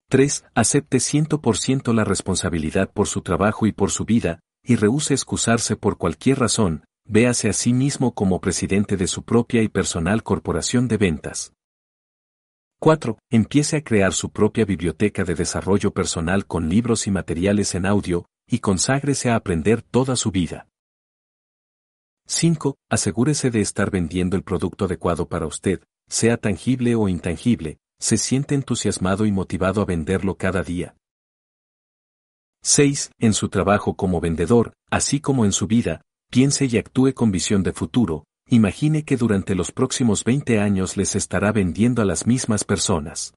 3. 0.10 0.44
Acepte 0.54 0.98
100% 0.98 1.94
la 1.94 2.04
responsabilidad 2.04 2.92
por 2.92 3.08
su 3.08 3.22
trabajo 3.22 3.66
y 3.66 3.72
por 3.72 3.92
su 3.92 4.04
vida, 4.04 4.42
y 4.62 4.76
rehúse 4.76 5.14
excusarse 5.14 5.78
por 5.78 5.98
cualquier 5.98 6.40
razón, 6.40 6.84
véase 7.06 7.48
a 7.48 7.54
sí 7.54 7.72
mismo 7.72 8.14
como 8.14 8.42
presidente 8.42 8.98
de 8.98 9.08
su 9.08 9.24
propia 9.24 9.62
y 9.62 9.70
personal 9.70 10.22
corporación 10.22 10.90
de 10.90 10.98
ventas. 10.98 11.54
4. 12.84 13.20
Empiece 13.30 13.78
a 13.78 13.84
crear 13.84 14.12
su 14.12 14.32
propia 14.32 14.66
biblioteca 14.66 15.24
de 15.24 15.36
desarrollo 15.36 15.92
personal 15.92 16.48
con 16.48 16.68
libros 16.68 17.06
y 17.06 17.12
materiales 17.12 17.76
en 17.76 17.86
audio, 17.86 18.26
y 18.48 18.58
conságrese 18.58 19.30
a 19.30 19.36
aprender 19.36 19.84
toda 19.84 20.16
su 20.16 20.32
vida. 20.32 20.68
5. 22.26 22.78
Asegúrese 22.90 23.52
de 23.52 23.62
estar 23.62 23.92
vendiendo 23.92 24.36
el 24.36 24.42
producto 24.42 24.86
adecuado 24.86 25.30
para 25.30 25.46
usted, 25.46 25.84
sea 26.10 26.38
tangible 26.38 26.96
o 26.96 27.08
intangible, 27.08 27.78
se 28.00 28.18
siente 28.18 28.56
entusiasmado 28.56 29.28
y 29.28 29.32
motivado 29.32 29.84
a 29.84 29.86
venderlo 29.86 30.34
cada 30.36 30.64
día. 30.64 30.96
6. 32.64 33.12
En 33.20 33.34
su 33.34 33.50
trabajo 33.50 33.96
como 33.96 34.20
vendedor, 34.22 34.74
así 34.90 35.20
como 35.20 35.46
en 35.46 35.52
su 35.52 35.68
vida, 35.68 36.02
piense 36.32 36.66
y 36.66 36.80
actúe 36.80 37.14
con 37.14 37.32
visión 37.32 37.62
de 37.62 37.74
futuro, 37.74 38.24
imagine 38.52 39.04
que 39.04 39.16
durante 39.16 39.56
los 39.56 39.72
próximos 39.72 40.26
20 40.26 40.60
años 40.60 40.98
les 40.98 41.16
estará 41.16 41.54
vendiendo 41.54 42.02
a 42.02 42.06
las 42.06 42.28
mismas 42.28 42.66
personas. 42.66 43.34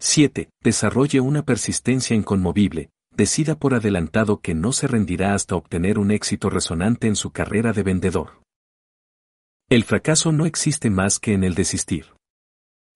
7. 0.00 0.48
Desarrolle 0.62 1.20
una 1.20 1.44
persistencia 1.44 2.16
inconmovible, 2.16 2.90
decida 3.12 3.56
por 3.56 3.74
adelantado 3.74 4.40
que 4.40 4.54
no 4.54 4.72
se 4.72 4.88
rendirá 4.88 5.34
hasta 5.34 5.54
obtener 5.54 5.98
un 5.98 6.10
éxito 6.10 6.48
resonante 6.48 7.08
en 7.08 7.14
su 7.14 7.30
carrera 7.30 7.72
de 7.72 7.82
vendedor. 7.82 8.40
El 9.68 9.84
fracaso 9.84 10.32
no 10.32 10.46
existe 10.46 10.88
más 10.88 11.18
que 11.18 11.34
en 11.34 11.44
el 11.44 11.54
desistir. 11.54 12.06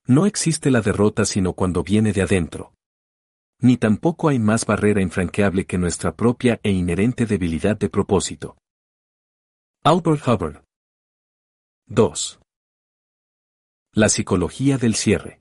No 0.06 0.24
existe 0.24 0.70
la 0.70 0.80
derrota 0.80 1.26
sino 1.26 1.52
cuando 1.52 1.82
viene 1.82 2.14
de 2.14 2.22
adentro. 2.22 2.72
Ni 3.60 3.76
tampoco 3.76 4.30
hay 4.30 4.38
más 4.38 4.64
barrera 4.64 5.02
infranqueable 5.02 5.66
que 5.66 5.76
nuestra 5.76 6.16
propia 6.16 6.60
e 6.62 6.70
inherente 6.70 7.26
debilidad 7.26 7.76
de 7.76 7.90
propósito. 7.90 8.56
Albert 9.84 10.26
Hubbard 10.26 10.67
2. 11.90 12.38
La 13.94 14.10
psicología 14.10 14.76
del 14.76 14.94
cierre. 14.94 15.40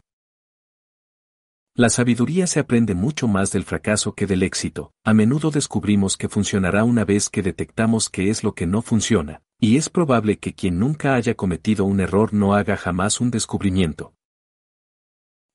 La 1.76 1.90
sabiduría 1.90 2.48
se 2.48 2.62
aprende 2.62 2.96
mucho 2.96 3.28
más 3.28 3.52
del 3.52 3.66
fracaso 3.66 4.14
que 4.14 4.28
del 4.28 4.44
éxito. 4.44 4.94
A 5.04 5.14
menudo 5.14 5.52
descubrimos 5.52 6.16
que 6.16 6.30
funcionará 6.30 6.86
una 6.86 7.04
vez 7.04 7.30
que 7.30 7.42
detectamos 7.42 8.10
qué 8.10 8.30
es 8.30 8.46
lo 8.46 8.54
que 8.54 8.66
no 8.66 8.82
funciona, 8.82 9.42
y 9.60 9.76
es 9.76 9.90
probable 9.90 10.40
que 10.40 10.54
quien 10.54 10.80
nunca 10.80 11.16
haya 11.16 11.36
cometido 11.36 11.84
un 11.84 12.00
error 12.00 12.34
no 12.34 12.54
haga 12.54 12.78
jamás 12.78 13.20
un 13.20 13.30
descubrimiento. 13.30 14.14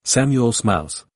Samuel 0.04 0.52
Smiles. 0.52 1.08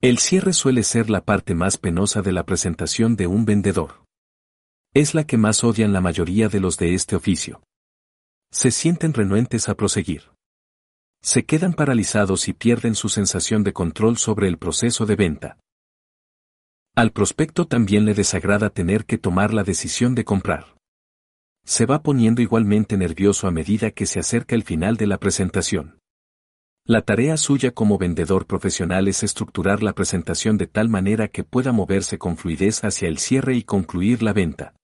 El 0.00 0.18
cierre 0.18 0.52
suele 0.52 0.82
ser 0.82 1.10
la 1.10 1.24
parte 1.24 1.54
más 1.54 1.78
penosa 1.78 2.22
de 2.22 2.32
la 2.32 2.44
presentación 2.44 3.14
de 3.14 3.28
un 3.28 3.44
vendedor. 3.44 4.02
Es 4.94 5.14
la 5.14 5.24
que 5.24 5.36
más 5.36 5.62
odian 5.62 5.92
la 5.92 6.00
mayoría 6.00 6.48
de 6.48 6.58
los 6.58 6.76
de 6.76 6.94
este 6.94 7.14
oficio. 7.14 7.62
Se 8.50 8.70
sienten 8.70 9.12
renuentes 9.12 9.68
a 9.68 9.74
proseguir. 9.74 10.30
Se 11.22 11.44
quedan 11.44 11.74
paralizados 11.74 12.48
y 12.48 12.54
pierden 12.54 12.94
su 12.94 13.08
sensación 13.08 13.62
de 13.62 13.72
control 13.72 14.16
sobre 14.16 14.48
el 14.48 14.56
proceso 14.56 15.04
de 15.04 15.16
venta. 15.16 15.58
Al 16.94 17.12
prospecto 17.12 17.66
también 17.66 18.04
le 18.04 18.14
desagrada 18.14 18.70
tener 18.70 19.04
que 19.04 19.18
tomar 19.18 19.52
la 19.52 19.64
decisión 19.64 20.14
de 20.14 20.24
comprar. 20.24 20.76
Se 21.64 21.84
va 21.84 22.02
poniendo 22.02 22.40
igualmente 22.40 22.96
nervioso 22.96 23.46
a 23.46 23.50
medida 23.50 23.90
que 23.90 24.06
se 24.06 24.18
acerca 24.18 24.54
el 24.54 24.62
final 24.62 24.96
de 24.96 25.06
la 25.06 25.18
presentación. 25.18 25.98
La 26.84 27.02
tarea 27.02 27.36
suya 27.36 27.72
como 27.72 27.98
vendedor 27.98 28.46
profesional 28.46 29.08
es 29.08 29.22
estructurar 29.22 29.82
la 29.82 29.92
presentación 29.92 30.56
de 30.56 30.66
tal 30.66 30.88
manera 30.88 31.28
que 31.28 31.44
pueda 31.44 31.70
moverse 31.70 32.16
con 32.16 32.38
fluidez 32.38 32.82
hacia 32.82 33.08
el 33.08 33.18
cierre 33.18 33.54
y 33.54 33.62
concluir 33.62 34.22
la 34.22 34.32
venta. 34.32 34.77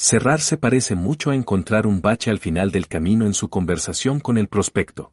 Cerrar 0.00 0.40
se 0.40 0.56
parece 0.56 0.94
mucho 0.94 1.30
a 1.30 1.34
encontrar 1.34 1.84
un 1.84 2.00
bache 2.00 2.30
al 2.30 2.38
final 2.38 2.70
del 2.70 2.86
camino 2.86 3.26
en 3.26 3.34
su 3.34 3.50
conversación 3.50 4.20
con 4.20 4.38
el 4.38 4.46
prospecto. 4.46 5.12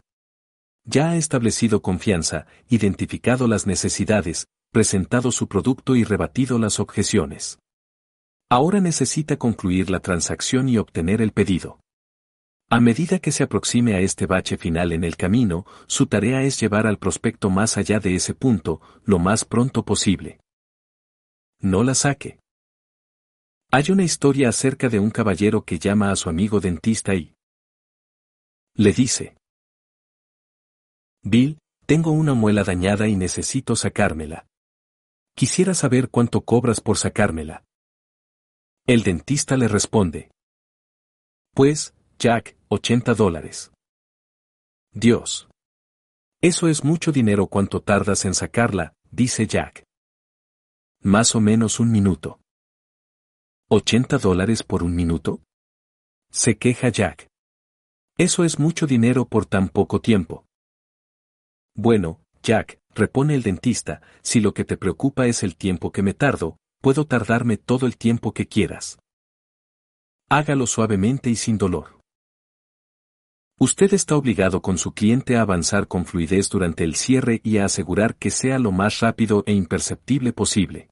Ya 0.84 1.10
ha 1.10 1.16
establecido 1.18 1.82
confianza, 1.82 2.46
identificado 2.70 3.48
las 3.48 3.66
necesidades, 3.66 4.46
presentado 4.72 5.32
su 5.32 5.48
producto 5.48 5.96
y 5.96 6.04
rebatido 6.04 6.60
las 6.60 6.80
objeciones. 6.80 7.58
Ahora 8.48 8.80
necesita 8.80 9.38
concluir 9.38 9.90
la 9.90 10.02
transacción 10.02 10.70
y 10.70 10.78
obtener 10.78 11.20
el 11.20 11.32
pedido. 11.32 11.80
A 12.70 12.80
medida 12.80 13.18
que 13.18 13.32
se 13.32 13.42
aproxime 13.42 13.96
a 13.96 14.02
este 14.02 14.28
bache 14.28 14.56
final 14.56 14.92
en 14.92 15.04
el 15.04 15.18
camino, 15.18 15.66
su 15.88 16.06
tarea 16.06 16.44
es 16.44 16.60
llevar 16.60 16.86
al 16.86 17.00
prospecto 17.00 17.50
más 17.50 17.78
allá 17.78 18.00
de 18.00 18.14
ese 18.14 18.36
punto, 18.36 18.82
lo 19.04 19.18
más 19.18 19.46
pronto 19.46 19.84
posible. 19.84 20.40
No 21.60 21.84
la 21.84 21.96
saque. 21.96 22.38
Hay 23.72 23.92
una 23.92 24.04
historia 24.04 24.50
acerca 24.50 24.90
de 24.90 25.00
un 25.00 25.12
caballero 25.12 25.64
que 25.64 25.80
llama 25.80 26.12
a 26.12 26.16
su 26.16 26.30
amigo 26.30 26.60
dentista 26.60 27.14
y 27.14 27.36
le 28.76 28.94
dice, 28.94 29.38
Bill, 31.24 31.58
tengo 31.86 32.12
una 32.12 32.34
muela 32.34 32.64
dañada 32.64 33.08
y 33.08 33.16
necesito 33.16 33.76
sacármela. 33.76 34.48
Quisiera 35.36 35.74
saber 35.74 36.10
cuánto 36.10 36.42
cobras 36.42 36.82
por 36.82 36.98
sacármela. 36.98 37.64
El 38.86 39.04
dentista 39.04 39.58
le 39.58 39.68
responde, 39.68 40.32
Pues, 41.54 41.94
Jack, 42.20 42.56
80 42.70 43.14
dólares. 43.16 43.72
Dios. 44.92 45.50
Eso 46.42 46.68
es 46.68 46.84
mucho 46.84 47.12
dinero 47.12 47.48
cuánto 47.48 47.82
tardas 47.82 48.24
en 48.26 48.34
sacarla, 48.34 48.94
dice 49.12 49.48
Jack. 49.48 49.84
Más 51.02 51.36
o 51.36 51.42
menos 51.42 51.80
un 51.80 51.92
minuto. 51.92 52.40
¿80 53.72 54.20
dólares 54.20 54.62
por 54.62 54.84
un 54.84 54.96
minuto? 54.96 55.42
Se 56.30 56.56
queja 56.56 56.90
Jack. 56.90 57.28
Eso 58.16 58.44
es 58.44 58.60
mucho 58.60 58.86
dinero 58.86 59.26
por 59.26 59.48
tan 59.48 59.70
poco 59.70 60.00
tiempo. 60.02 60.46
Bueno, 61.74 62.22
Jack, 62.44 62.78
repone 62.94 63.34
el 63.34 63.42
dentista, 63.42 64.04
si 64.22 64.40
lo 64.40 64.54
que 64.54 64.66
te 64.66 64.78
preocupa 64.78 65.26
es 65.26 65.42
el 65.42 65.56
tiempo 65.56 65.92
que 65.92 66.04
me 66.04 66.14
tardo, 66.14 66.58
puedo 66.80 67.08
tardarme 67.08 67.58
todo 67.58 67.88
el 67.88 67.98
tiempo 67.98 68.34
que 68.34 68.46
quieras. 68.46 69.00
Hágalo 70.30 70.68
suavemente 70.68 71.32
y 71.32 71.36
sin 71.36 71.58
dolor. 71.58 72.00
Usted 73.60 73.96
está 73.96 74.16
obligado 74.16 74.62
con 74.62 74.78
su 74.78 74.94
cliente 74.94 75.38
a 75.38 75.42
avanzar 75.42 75.88
con 75.88 76.06
fluidez 76.06 76.50
durante 76.50 76.84
el 76.84 76.94
cierre 76.94 77.42
y 77.44 77.58
a 77.58 77.66
asegurar 77.66 78.16
que 78.16 78.30
sea 78.30 78.60
lo 78.60 78.72
más 78.72 79.00
rápido 79.00 79.44
e 79.48 79.54
imperceptible 79.54 80.34
posible. 80.34 80.90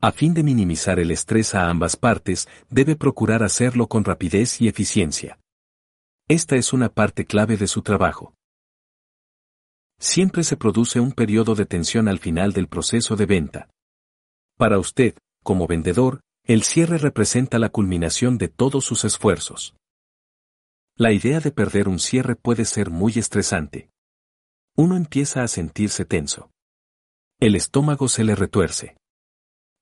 A 0.00 0.12
fin 0.12 0.32
de 0.32 0.44
minimizar 0.44 1.00
el 1.00 1.10
estrés 1.10 1.56
a 1.56 1.68
ambas 1.68 1.96
partes, 1.96 2.46
debe 2.70 2.94
procurar 2.94 3.42
hacerlo 3.42 3.88
con 3.88 4.04
rapidez 4.04 4.60
y 4.60 4.68
eficiencia. 4.68 5.40
Esta 6.28 6.54
es 6.54 6.72
una 6.72 6.88
parte 6.88 7.24
clave 7.24 7.56
de 7.56 7.66
su 7.66 7.82
trabajo. 7.82 8.32
Siempre 9.98 10.44
se 10.44 10.56
produce 10.56 11.00
un 11.00 11.10
periodo 11.10 11.56
de 11.56 11.66
tensión 11.66 12.06
al 12.06 12.20
final 12.20 12.52
del 12.52 12.68
proceso 12.68 13.16
de 13.16 13.26
venta. 13.26 13.70
Para 14.56 14.78
usted, 14.78 15.16
como 15.42 15.66
vendedor, 15.66 16.20
el 16.44 16.62
cierre 16.62 16.98
representa 16.98 17.58
la 17.58 17.70
culminación 17.70 18.38
de 18.38 18.46
todos 18.46 18.84
sus 18.84 19.04
esfuerzos. 19.04 19.74
La 20.94 21.10
idea 21.10 21.40
de 21.40 21.50
perder 21.50 21.88
un 21.88 21.98
cierre 21.98 22.36
puede 22.36 22.64
ser 22.66 22.90
muy 22.90 23.14
estresante. 23.16 23.90
Uno 24.76 24.96
empieza 24.96 25.42
a 25.42 25.48
sentirse 25.48 26.04
tenso. 26.04 26.50
El 27.40 27.56
estómago 27.56 28.08
se 28.08 28.22
le 28.22 28.36
retuerce. 28.36 28.97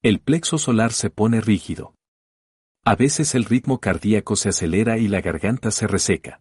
El 0.03 0.21
plexo 0.21 0.59
solar 0.59 0.93
se 0.93 1.11
pone 1.11 1.41
rígido. 1.41 1.95
A 2.85 2.95
veces 2.95 3.35
el 3.35 3.45
ritmo 3.45 3.81
cardíaco 3.81 4.37
se 4.37 4.51
acelera 4.51 4.99
y 4.99 5.09
la 5.09 5.21
garganta 5.21 5.71
se 5.71 5.87
reseca. 5.87 6.41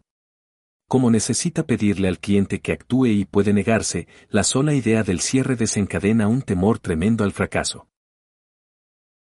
Como 0.87 1.09
necesita 1.09 1.65
pedirle 1.65 2.07
al 2.07 2.19
cliente 2.19 2.59
que 2.59 2.73
actúe 2.73 3.07
y 3.07 3.25
puede 3.25 3.53
negarse, 3.53 4.07
la 4.29 4.43
sola 4.43 4.75
idea 4.75 5.03
del 5.03 5.19
cierre 5.19 5.55
desencadena 5.55 6.27
un 6.27 6.43
temor 6.43 6.77
tremendo 6.79 7.23
al 7.23 7.31
fracaso. 7.31 7.87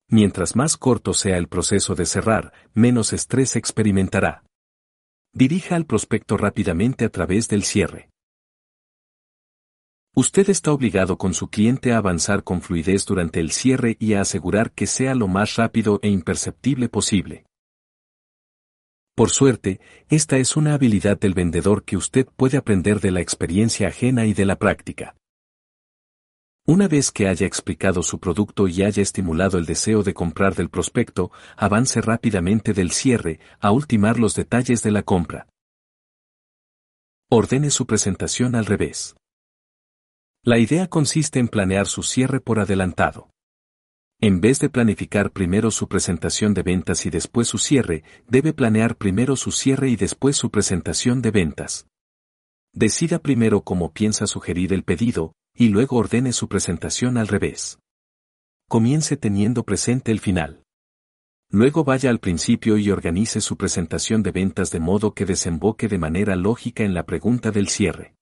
Mientras 0.07 0.56
más 0.56 0.77
corto 0.77 1.14
sea 1.14 1.38
el 1.38 1.47
proceso 1.47 1.95
de 1.95 2.06
cerrar, 2.06 2.53
menos 2.73 3.11
estrés 3.14 3.56
experimentará. 3.56 4.43
Dirija 5.34 5.76
al 5.76 5.85
prospecto 5.85 6.38
rápidamente 6.38 7.06
a 7.06 7.10
través 7.10 7.49
del 7.49 7.64
cierre. 7.64 8.10
Usted 10.15 10.49
está 10.49 10.72
obligado 10.72 11.18
con 11.18 11.34
su 11.34 11.49
cliente 11.49 11.94
a 11.94 11.98
avanzar 11.98 12.44
con 12.44 12.61
fluidez 12.61 13.06
durante 13.06 13.40
el 13.40 13.52
cierre 13.52 13.95
y 13.99 14.14
a 14.14 14.22
asegurar 14.22 14.72
que 14.72 14.88
sea 14.88 15.15
lo 15.15 15.27
más 15.27 15.56
rápido 15.56 15.99
e 16.02 16.10
imperceptible 16.10 16.90
posible. 16.90 17.45
Por 19.15 19.30
suerte, 19.30 19.80
esta 20.10 20.38
es 20.38 20.56
una 20.56 20.73
habilidad 20.73 21.19
del 21.19 21.34
vendedor 21.34 21.84
que 21.84 21.98
usted 21.98 22.26
puede 22.36 22.57
aprender 22.57 23.02
de 23.02 23.11
la 23.11 23.22
experiencia 23.22 23.90
ajena 23.90 24.26
y 24.26 24.34
de 24.34 24.45
la 24.45 24.57
práctica. 24.57 25.15
Una 26.65 26.88
vez 26.88 27.11
que 27.11 27.27
haya 27.27 27.45
explicado 27.45 28.02
su 28.03 28.19
producto 28.19 28.68
y 28.68 28.84
haya 28.84 29.02
estimulado 29.02 29.57
el 29.57 29.65
deseo 29.65 30.03
de 30.03 30.14
comprar 30.14 30.56
del 30.56 30.69
prospecto, 30.69 31.31
avance 31.57 31.99
rápidamente 31.99 32.73
del 32.73 32.91
cierre 32.91 33.40
a 33.60 33.72
ultimar 33.72 34.19
los 34.19 34.36
detalles 34.36 34.84
de 34.84 34.91
la 34.91 35.03
compra. 35.03 35.48
Ordene 37.30 37.72
su 37.72 37.86
presentación 37.86 38.56
al 38.56 38.65
revés. 38.65 39.15
La 40.44 40.57
idea 40.57 40.88
consiste 40.88 41.40
en 41.40 41.49
planear 41.49 41.88
su 41.88 42.02
cierre 42.02 42.40
por 42.40 42.60
adelantado. 42.60 43.30
En 44.22 44.40
vez 44.40 44.60
de 44.60 44.70
planificar 44.70 45.32
primero 45.32 45.70
su 45.70 45.90
presentación 45.90 46.53
de 46.53 46.64
ventas 46.64 47.06
y 47.06 47.10
después 47.10 47.48
su 47.49 47.57
cierre, 47.57 48.03
debe 48.28 48.53
planear 48.53 48.95
primero 48.95 49.36
su 49.36 49.52
cierre 49.52 49.90
y 49.90 49.98
después 49.98 50.38
su 50.38 50.49
presentación 50.49 51.22
de 51.22 51.32
ventas. 51.32 51.88
Decida 52.74 53.20
primero 53.20 53.61
cómo 53.61 53.91
piensa 53.91 54.28
sugerir 54.28 54.72
el 54.72 54.84
pedido, 54.84 55.34
y 55.53 55.70
luego 55.70 55.98
ordene 55.98 56.32
su 56.32 56.48
presentación 56.48 57.18
al 57.18 57.28
revés. 57.28 57.80
Comience 58.70 59.18
teniendo 59.18 59.64
presente 59.64 60.11
el 60.11 60.22
final. 60.22 60.64
Luego 61.49 61.84
vaya 61.84 62.11
al 62.11 62.20
principio 62.20 62.78
y 62.78 62.91
organice 62.91 63.41
su 63.41 63.57
presentación 63.57 64.24
de 64.24 64.32
ventas 64.32 64.72
de 64.72 64.80
modo 64.80 65.14
que 65.14 65.26
desemboque 65.26 65.90
de 65.90 65.98
manera 65.98 66.38
lógica 66.38 66.84
en 66.84 66.94
la 66.94 67.06
pregunta 67.06 67.52
del 67.52 67.68
cierre. 67.68 68.19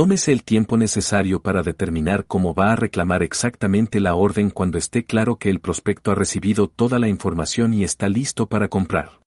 Tómese 0.00 0.32
el 0.32 0.44
tiempo 0.44 0.78
necesario 0.78 1.42
para 1.42 1.62
determinar 1.62 2.24
cómo 2.24 2.54
va 2.54 2.72
a 2.72 2.76
reclamar 2.76 3.22
exactamente 3.22 4.00
la 4.00 4.14
orden 4.14 4.48
cuando 4.48 4.78
esté 4.78 5.04
claro 5.04 5.36
que 5.36 5.50
el 5.50 5.60
prospecto 5.60 6.10
ha 6.10 6.14
recibido 6.14 6.68
toda 6.68 6.98
la 6.98 7.06
información 7.06 7.74
y 7.74 7.84
está 7.84 8.08
listo 8.08 8.46
para 8.46 8.68
comprar. 8.68 9.20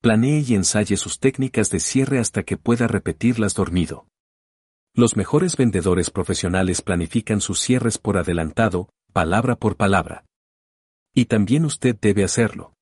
Planee 0.00 0.46
y 0.48 0.54
ensaye 0.54 0.96
sus 0.96 1.18
técnicas 1.18 1.68
de 1.68 1.78
cierre 1.78 2.20
hasta 2.20 2.42
que 2.42 2.56
pueda 2.56 2.88
repetirlas 2.88 3.52
dormido. 3.52 4.06
Los 4.94 5.14
mejores 5.14 5.58
vendedores 5.58 6.08
profesionales 6.08 6.80
planifican 6.80 7.42
sus 7.42 7.60
cierres 7.60 7.98
por 7.98 8.16
adelantado, 8.16 8.88
palabra 9.12 9.56
por 9.56 9.76
palabra. 9.76 10.24
Y 11.14 11.26
también 11.26 11.66
usted 11.66 11.94
debe 12.00 12.24
hacerlo. 12.24 12.72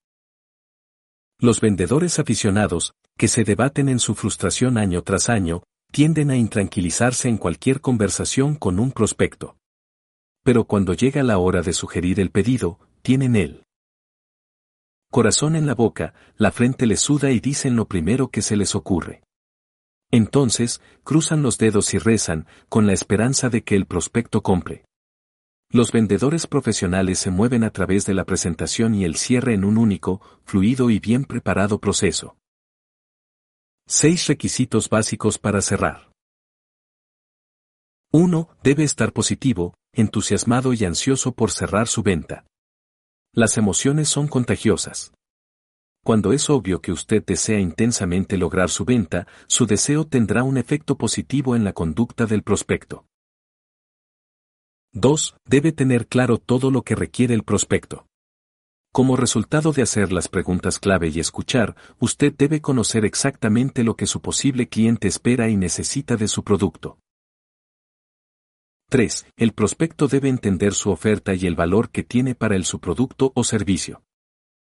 Los 1.41 1.61
vendedores 1.61 2.21
aficionados, 2.21 2.93
que 3.19 3.27
se 3.27 3.43
debaten 3.43 3.89
en 3.89 3.99
su 3.99 4.15
frustración 4.15 4.79
año 4.79 5.03
tras 5.03 5.29
año, 5.29 5.65
tienden 5.91 6.31
a 6.31 6.37
intranquilizarse 6.37 7.29
en 7.29 7.37
cualquier 7.37 7.81
conversación 7.81 8.55
con 8.55 8.79
un 8.79 8.93
prospecto. 8.93 9.57
Pero 10.43 10.65
cuando 10.65 10.95
llega 10.95 11.23
la 11.23 11.39
hora 11.39 11.63
de 11.63 11.73
sugerir 11.73 12.21
el 12.21 12.31
pedido, 12.31 12.79
tienen 13.03 13.37
él. 13.37 13.65
Corazón 15.11 15.57
en 15.57 15.67
la 15.67 15.75
boca, 15.75 16.15
la 16.37 16.53
frente 16.53 16.87
les 16.87 17.01
suda 17.01 17.33
y 17.33 17.41
dicen 17.41 17.75
lo 17.75 17.89
primero 17.89 18.29
que 18.29 18.43
se 18.43 18.57
les 18.57 18.75
ocurre. 18.75 19.23
Entonces, 20.13 20.81
cruzan 21.05 21.43
los 21.43 21.59
dedos 21.59 21.95
y 21.95 21.99
rezan, 21.99 22.47
con 22.69 22.87
la 22.87 22.93
esperanza 22.93 23.49
de 23.49 23.63
que 23.63 23.77
el 23.77 23.87
prospecto 23.87 24.43
compre. 24.43 24.85
Los 25.73 25.93
vendedores 25.93 26.47
profesionales 26.47 27.19
se 27.21 27.31
mueven 27.31 27.63
a 27.63 27.71
través 27.71 28.05
de 28.07 28.15
la 28.15 28.25
presentación 28.25 28.95
y 28.95 29.05
el 29.05 29.17
cierre 29.17 29.55
en 29.55 29.65
un 29.65 29.79
único, 29.79 30.21
fluido 30.45 30.91
y 30.91 30.99
bien 30.99 31.25
preparado 31.25 31.79
proceso. 31.79 32.37
Seis 33.93 34.29
requisitos 34.29 34.89
básicos 34.89 35.37
para 35.37 35.61
cerrar. 35.61 36.13
1. 38.13 38.49
Debe 38.63 38.85
estar 38.85 39.13
positivo, 39.13 39.75
entusiasmado 39.93 40.73
y 40.75 40.85
ansioso 40.85 41.33
por 41.33 41.51
cerrar 41.51 41.89
su 41.89 42.05
venta. 42.05 42.47
Las 43.35 43.59
emociones 43.59 44.09
son 44.09 44.29
contagiosas. 44.29 45.13
Cuando 46.05 46.33
es 46.33 46.49
obvio 46.51 46.81
que 46.81 46.93
usted 46.93 47.25
desea 47.25 47.59
intensamente 47.59 48.39
lograr 48.39 48.71
su 48.71 48.85
venta, 48.85 49.27
su 49.49 49.67
deseo 49.67 50.07
tendrá 50.07 50.45
un 50.45 50.57
efecto 50.57 50.97
positivo 50.97 51.57
en 51.57 51.65
la 51.65 51.73
conducta 51.73 52.27
del 52.27 52.45
prospecto. 52.45 53.07
2. 54.93 55.35
Debe 55.47 55.73
tener 55.73 56.07
claro 56.07 56.39
todo 56.39 56.71
lo 56.71 56.83
que 56.83 56.95
requiere 56.95 57.35
el 57.35 57.43
prospecto. 57.43 58.07
Como 58.93 59.17
resultado 59.17 59.73
de 59.73 59.83
hacer 59.83 60.13
las 60.13 60.29
preguntas 60.29 60.81
clave 60.81 61.09
y 61.09 61.21
escuchar, 61.21 61.77
usted 62.01 62.35
debe 62.37 62.61
conocer 62.61 63.05
exactamente 63.05 63.85
lo 63.85 63.95
que 63.95 64.07
su 64.07 64.21
posible 64.21 64.69
cliente 64.69 65.07
espera 65.07 65.49
y 65.49 65.57
necesita 65.57 66.17
de 66.17 66.27
su 66.27 66.43
producto. 66.43 66.99
3. 68.89 69.27
El 69.37 69.53
prospecto 69.53 70.09
debe 70.09 70.29
entender 70.29 70.75
su 70.75 70.91
oferta 70.91 71.35
y 71.35 71.47
el 71.47 71.55
valor 71.55 71.91
que 71.91 72.03
tiene 72.03 72.35
para 72.35 72.57
el 72.57 72.65
su 72.65 72.81
producto 72.81 73.31
o 73.37 73.45
servicio. 73.45 74.03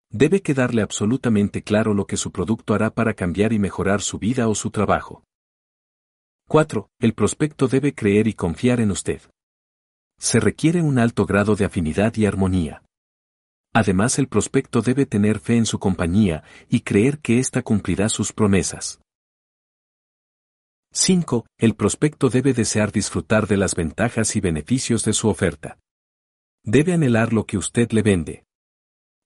Debe 0.09 0.41
quedarle 0.41 0.81
absolutamente 0.81 1.63
claro 1.63 1.93
lo 1.93 2.05
que 2.05 2.17
su 2.17 2.33
producto 2.33 2.73
hará 2.73 2.93
para 2.93 3.13
cambiar 3.13 3.53
y 3.53 3.59
mejorar 3.59 4.01
su 4.01 4.19
vida 4.19 4.49
o 4.49 4.55
su 4.55 4.71
trabajo. 4.71 5.23
4. 6.49 6.89
El 6.99 7.13
prospecto 7.13 7.69
debe 7.69 7.95
creer 7.95 8.27
y 8.27 8.33
confiar 8.33 8.81
en 8.81 8.91
usted. 8.91 9.21
Se 10.19 10.41
requiere 10.41 10.81
un 10.81 10.99
alto 10.99 11.25
grado 11.25 11.55
de 11.55 11.63
afinidad 11.63 12.13
y 12.17 12.25
armonía. 12.25 12.83
Además 13.73 14.19
el 14.19 14.27
prospecto 14.27 14.81
debe 14.81 15.05
tener 15.05 15.39
fe 15.39 15.55
en 15.55 15.65
su 15.65 15.79
compañía 15.79 16.43
y 16.69 16.81
creer 16.81 17.19
que 17.19 17.39
ésta 17.39 17.61
cumplirá 17.61 18.09
sus 18.09 18.33
promesas. 18.33 18.99
5. 20.91 21.45
El 21.57 21.75
prospecto 21.75 22.29
debe 22.29 22.53
desear 22.53 22.91
disfrutar 22.91 23.47
de 23.47 23.55
las 23.55 23.75
ventajas 23.75 24.35
y 24.35 24.41
beneficios 24.41 25.05
de 25.05 25.13
su 25.13 25.29
oferta. 25.29 25.79
Debe 26.65 26.93
anhelar 26.93 27.31
lo 27.31 27.45
que 27.45 27.57
usted 27.57 27.91
le 27.91 28.01
vende. 28.01 28.43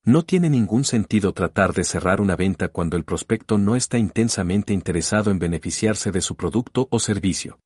No 0.03 0.23
tiene 0.23 0.51
ningún 0.51 0.83
sentido 0.83 1.33
tratar 1.33 1.73
de 1.73 1.83
cerrar 1.83 2.21
una 2.21 2.35
venta 2.35 2.67
cuando 2.67 2.97
el 2.97 3.03
prospecto 3.03 3.57
no 3.57 3.75
está 3.75 3.97
intensamente 3.97 4.73
interesado 4.73 5.31
en 5.31 5.39
beneficiarse 5.39 6.11
de 6.11 6.21
su 6.21 6.35
producto 6.35 6.87
o 6.91 6.99
servicio. 6.99 7.57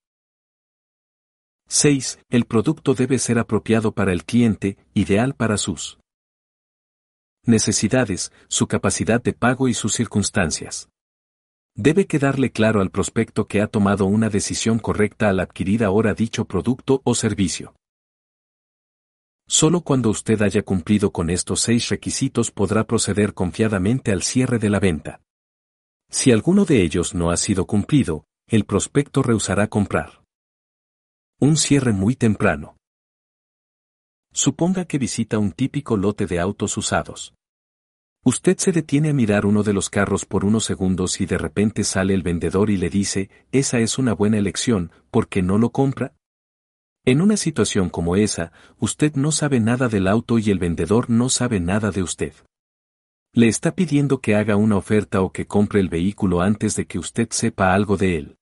6. 1.67 2.19
El 2.29 2.45
producto 2.45 2.93
debe 2.93 3.19
ser 3.19 3.37
apropiado 3.37 3.91
para 3.91 4.13
el 4.13 4.23
cliente, 4.23 4.77
ideal 4.93 5.35
para 5.35 5.57
sus 5.57 5.99
necesidades, 7.49 8.31
su 8.47 8.67
capacidad 8.67 9.21
de 9.21 9.33
pago 9.33 9.67
y 9.67 9.73
sus 9.73 9.93
circunstancias. 9.93 10.89
Debe 11.75 12.07
quedarle 12.07 12.51
claro 12.51 12.81
al 12.81 12.91
prospecto 12.91 13.47
que 13.47 13.61
ha 13.61 13.67
tomado 13.67 14.05
una 14.05 14.29
decisión 14.29 14.79
correcta 14.79 15.29
al 15.29 15.39
adquirir 15.39 15.83
ahora 15.83 16.13
dicho 16.13 16.45
producto 16.45 17.01
o 17.03 17.15
servicio. 17.15 17.73
Solo 19.47 19.81
cuando 19.81 20.09
usted 20.09 20.41
haya 20.41 20.61
cumplido 20.61 21.11
con 21.11 21.29
estos 21.29 21.61
seis 21.61 21.89
requisitos 21.89 22.51
podrá 22.51 22.83
proceder 22.85 23.33
confiadamente 23.33 24.11
al 24.11 24.21
cierre 24.21 24.59
de 24.59 24.69
la 24.69 24.79
venta. 24.79 25.21
Si 26.11 26.31
alguno 26.31 26.65
de 26.65 26.83
ellos 26.83 27.15
no 27.15 27.31
ha 27.31 27.37
sido 27.37 27.65
cumplido, 27.65 28.25
el 28.47 28.65
prospecto 28.65 29.23
rehusará 29.23 29.67
comprar. 29.67 30.23
Un 31.39 31.55
cierre 31.55 31.93
muy 31.93 32.15
temprano. 32.15 32.77
Suponga 34.31 34.85
que 34.85 34.99
visita 34.99 35.39
un 35.39 35.51
típico 35.51 35.97
lote 35.97 36.27
de 36.27 36.39
autos 36.39 36.77
usados. 36.77 37.33
Usted 38.29 38.59
se 38.59 38.71
detiene 38.71 39.09
a 39.09 39.13
mirar 39.13 39.47
uno 39.47 39.63
de 39.63 39.73
los 39.73 39.89
carros 39.89 40.23
por 40.23 40.45
unos 40.45 40.63
segundos 40.63 41.19
y 41.19 41.25
de 41.25 41.39
repente 41.39 41.83
sale 41.83 42.13
el 42.13 42.21
vendedor 42.21 42.69
y 42.69 42.77
le 42.77 42.91
dice, 42.91 43.31
esa 43.51 43.79
es 43.79 43.97
una 43.97 44.13
buena 44.13 44.37
elección, 44.37 44.91
¿por 45.09 45.27
qué 45.27 45.41
no 45.41 45.57
lo 45.57 45.71
compra? 45.71 46.13
En 47.05 47.21
una 47.21 47.37
situación 47.37 47.89
como 47.89 48.15
esa, 48.15 48.51
usted 48.77 49.15
no 49.15 49.31
sabe 49.31 49.59
nada 49.59 49.89
del 49.89 50.07
auto 50.07 50.37
y 50.37 50.51
el 50.51 50.59
vendedor 50.59 51.09
no 51.09 51.29
sabe 51.29 51.59
nada 51.59 51.89
de 51.89 52.03
usted. 52.03 52.33
Le 53.33 53.47
está 53.47 53.73
pidiendo 53.73 54.21
que 54.21 54.35
haga 54.35 54.57
una 54.57 54.77
oferta 54.77 55.21
o 55.21 55.31
que 55.31 55.47
compre 55.47 55.79
el 55.79 55.89
vehículo 55.89 56.41
antes 56.41 56.75
de 56.75 56.85
que 56.85 56.99
usted 56.99 57.29
sepa 57.31 57.73
algo 57.73 57.97
de 57.97 58.15
él. 58.15 58.37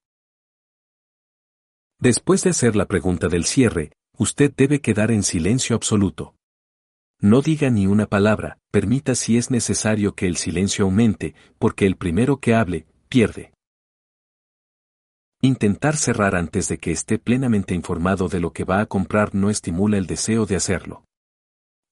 Después 1.97 2.43
de 2.43 2.49
hacer 2.49 2.76
la 2.76 2.88
pregunta 2.88 3.30
del 3.30 3.45
cierre, 3.45 3.93
usted 4.18 4.53
debe 4.53 4.81
quedar 4.81 5.11
en 5.11 5.23
silencio 5.23 5.77
absoluto. 5.77 6.36
No 7.19 7.41
diga 7.41 7.72
ni 7.72 7.88
una 7.88 8.06
palabra, 8.06 8.60
permita 8.69 9.15
si 9.15 9.38
es 9.38 9.49
necesario 9.49 10.14
que 10.14 10.27
el 10.27 10.38
silencio 10.38 10.85
aumente, 10.85 11.34
porque 11.57 11.88
el 11.88 11.98
primero 11.98 12.38
que 12.39 12.53
hable, 12.53 12.85
pierde. 13.10 13.53
Intentar 15.41 15.98
cerrar 15.98 16.35
antes 16.35 16.68
de 16.68 16.77
que 16.77 16.91
esté 16.91 17.18
plenamente 17.18 17.73
informado 17.73 18.27
de 18.27 18.39
lo 18.39 18.53
que 18.53 18.64
va 18.64 18.81
a 18.81 18.85
comprar 18.85 19.34
no 19.34 19.49
estimula 19.49 19.98
el 19.98 20.06
deseo 20.06 20.45
de 20.45 20.56
hacerlo. 20.56 21.06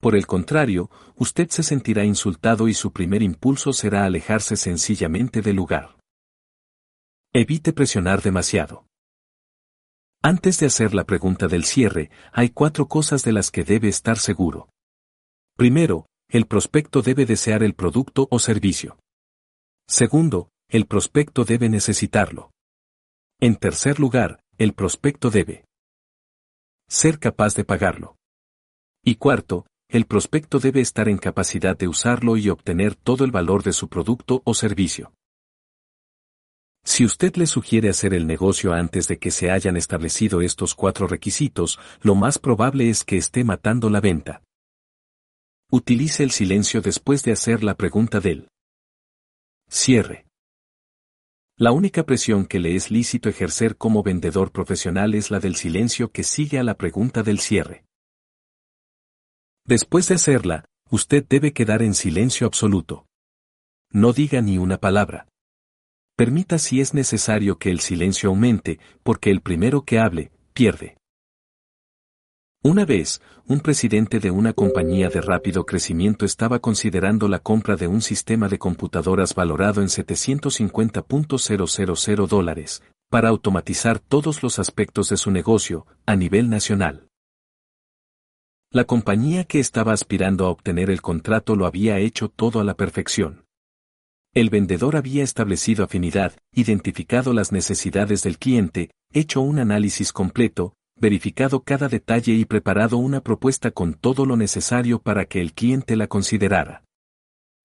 Por 0.00 0.14
el 0.14 0.26
contrario, 0.26 0.90
usted 1.16 1.48
se 1.48 1.62
sentirá 1.62 2.04
insultado 2.04 2.68
y 2.68 2.74
su 2.74 2.92
primer 2.92 3.22
impulso 3.22 3.72
será 3.72 4.04
alejarse 4.04 4.56
sencillamente 4.56 5.42
del 5.42 5.56
lugar. 5.56 5.96
Evite 7.32 7.72
presionar 7.72 8.22
demasiado. 8.22 8.86
Antes 10.22 10.58
de 10.60 10.66
hacer 10.66 10.94
la 10.94 11.04
pregunta 11.04 11.48
del 11.48 11.64
cierre, 11.64 12.10
hay 12.32 12.50
cuatro 12.50 12.88
cosas 12.88 13.22
de 13.22 13.32
las 13.32 13.50
que 13.50 13.64
debe 13.64 13.88
estar 13.88 14.18
seguro. 14.18 14.68
Primero, 15.56 16.06
el 16.28 16.46
prospecto 16.46 17.00
debe 17.00 17.24
desear 17.24 17.62
el 17.62 17.74
producto 17.74 18.28
o 18.30 18.38
servicio. 18.38 18.98
Segundo, 19.88 20.50
el 20.68 20.86
prospecto 20.86 21.46
debe 21.46 21.70
necesitarlo. 21.70 22.50
En 23.40 23.56
tercer 23.56 23.98
lugar, 23.98 24.40
el 24.58 24.74
prospecto 24.74 25.30
debe 25.30 25.64
ser 26.88 27.18
capaz 27.18 27.54
de 27.54 27.64
pagarlo. 27.64 28.16
Y 29.02 29.14
cuarto, 29.14 29.66
el 29.88 30.04
prospecto 30.04 30.58
debe 30.58 30.82
estar 30.82 31.08
en 31.08 31.16
capacidad 31.16 31.76
de 31.76 31.88
usarlo 31.88 32.36
y 32.36 32.50
obtener 32.50 32.94
todo 32.94 33.24
el 33.24 33.30
valor 33.30 33.62
de 33.62 33.72
su 33.72 33.88
producto 33.88 34.42
o 34.44 34.52
servicio. 34.52 35.14
Si 36.84 37.04
usted 37.04 37.34
le 37.36 37.46
sugiere 37.46 37.88
hacer 37.88 38.12
el 38.12 38.26
negocio 38.26 38.74
antes 38.74 39.08
de 39.08 39.18
que 39.18 39.30
se 39.30 39.50
hayan 39.50 39.76
establecido 39.76 40.42
estos 40.42 40.74
cuatro 40.74 41.06
requisitos, 41.06 41.78
lo 42.02 42.14
más 42.14 42.38
probable 42.38 42.90
es 42.90 43.04
que 43.04 43.16
esté 43.16 43.42
matando 43.42 43.88
la 43.88 44.00
venta. 44.00 44.42
Utilice 45.70 46.22
el 46.22 46.30
silencio 46.30 46.80
después 46.80 47.24
de 47.24 47.32
hacer 47.32 47.64
la 47.64 47.74
pregunta 47.74 48.20
del 48.20 48.48
cierre. 49.68 50.26
La 51.58 51.72
única 51.72 52.04
presión 52.04 52.46
que 52.46 52.60
le 52.60 52.76
es 52.76 52.92
lícito 52.92 53.28
ejercer 53.28 53.76
como 53.76 54.04
vendedor 54.04 54.52
profesional 54.52 55.14
es 55.14 55.32
la 55.32 55.40
del 55.40 55.56
silencio 55.56 56.12
que 56.12 56.22
sigue 56.22 56.60
a 56.60 56.62
la 56.62 56.76
pregunta 56.76 57.24
del 57.24 57.40
cierre. 57.40 57.84
Después 59.64 60.06
de 60.06 60.14
hacerla, 60.14 60.66
usted 60.88 61.26
debe 61.28 61.52
quedar 61.52 61.82
en 61.82 61.94
silencio 61.94 62.46
absoluto. 62.46 63.08
No 63.90 64.12
diga 64.12 64.40
ni 64.42 64.58
una 64.58 64.78
palabra. 64.78 65.26
Permita 66.14 66.58
si 66.58 66.80
es 66.80 66.94
necesario 66.94 67.58
que 67.58 67.70
el 67.70 67.80
silencio 67.80 68.28
aumente, 68.28 68.78
porque 69.02 69.32
el 69.32 69.40
primero 69.40 69.84
que 69.84 69.98
hable, 69.98 70.30
pierde. 70.52 70.96
Una 72.66 72.84
vez, 72.84 73.22
un 73.46 73.60
presidente 73.60 74.18
de 74.18 74.32
una 74.32 74.52
compañía 74.52 75.08
de 75.08 75.20
rápido 75.20 75.64
crecimiento 75.64 76.26
estaba 76.26 76.58
considerando 76.58 77.28
la 77.28 77.38
compra 77.38 77.76
de 77.76 77.86
un 77.86 78.02
sistema 78.02 78.48
de 78.48 78.58
computadoras 78.58 79.36
valorado 79.36 79.82
en 79.82 79.86
750.000 79.86 82.26
dólares, 82.26 82.82
para 83.08 83.28
automatizar 83.28 84.00
todos 84.00 84.42
los 84.42 84.58
aspectos 84.58 85.10
de 85.10 85.16
su 85.16 85.30
negocio, 85.30 85.86
a 86.06 86.16
nivel 86.16 86.50
nacional. 86.50 87.06
La 88.72 88.82
compañía 88.82 89.44
que 89.44 89.60
estaba 89.60 89.92
aspirando 89.92 90.44
a 90.44 90.48
obtener 90.48 90.90
el 90.90 91.02
contrato 91.02 91.54
lo 91.54 91.66
había 91.66 92.00
hecho 92.00 92.28
todo 92.28 92.58
a 92.58 92.64
la 92.64 92.74
perfección. 92.74 93.44
El 94.34 94.50
vendedor 94.50 94.96
había 94.96 95.22
establecido 95.22 95.84
afinidad, 95.84 96.32
identificado 96.50 97.32
las 97.32 97.52
necesidades 97.52 98.24
del 98.24 98.38
cliente, 98.38 98.90
hecho 99.12 99.40
un 99.40 99.60
análisis 99.60 100.12
completo, 100.12 100.72
verificado 100.96 101.62
cada 101.62 101.88
detalle 101.88 102.32
y 102.32 102.46
preparado 102.46 102.96
una 102.96 103.20
propuesta 103.20 103.70
con 103.70 103.94
todo 103.94 104.26
lo 104.26 104.36
necesario 104.36 105.00
para 105.00 105.26
que 105.26 105.40
el 105.40 105.52
cliente 105.52 105.94
la 105.96 106.06
considerara. 106.06 106.84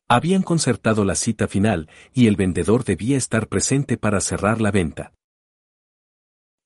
Habían 0.10 0.42
concertado 0.44 1.06
la 1.06 1.16
cita 1.16 1.48
final 1.48 1.90
y 2.14 2.28
el 2.28 2.36
vendedor 2.36 2.84
debía 2.84 3.18
estar 3.18 3.48
presente 3.48 3.98
para 3.98 4.20
cerrar 4.20 4.60
la 4.60 4.72
venta. 4.72 5.14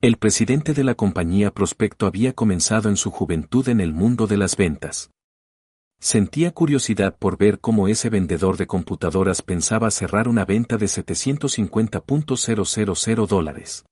El 0.01 0.17
presidente 0.17 0.73
de 0.73 0.83
la 0.83 0.95
compañía 0.95 1.51
Prospecto 1.51 2.07
había 2.07 2.33
comenzado 2.33 2.89
en 2.89 2.97
su 2.97 3.11
juventud 3.11 3.69
en 3.69 3.79
el 3.79 3.93
mundo 3.93 4.27
de 4.27 4.35
las 4.37 4.57
ventas. 4.57 5.11
Sentía 5.99 6.51
curiosidad 6.51 7.15
por 7.17 7.37
ver 7.37 7.59
cómo 7.59 7.87
ese 7.87 8.09
vendedor 8.09 8.57
de 8.57 8.67
computadoras 8.67 9.41
pensaba 9.41 9.89
cerrar 9.91 10.27
una 10.27 10.43
venta 10.43 10.75
de 10.77 10.87
750.000 10.87 13.27
dólares. 13.27 13.85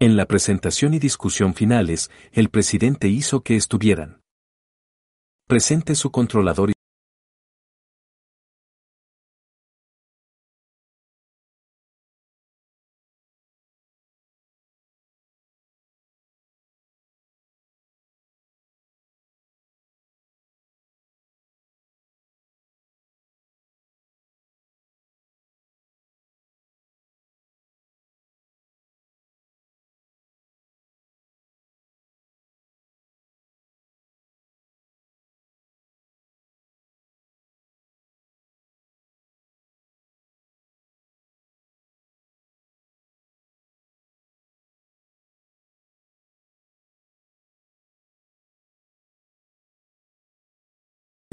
En 0.00 0.16
la 0.16 0.26
presentación 0.26 0.94
y 0.94 1.00
discusión 1.00 1.54
finales, 1.54 2.08
el 2.30 2.50
presidente 2.50 3.08
hizo 3.08 3.42
que 3.42 3.56
estuvieran 3.56 4.20
presente 5.48 5.96
su 5.96 6.12
controlador 6.12 6.70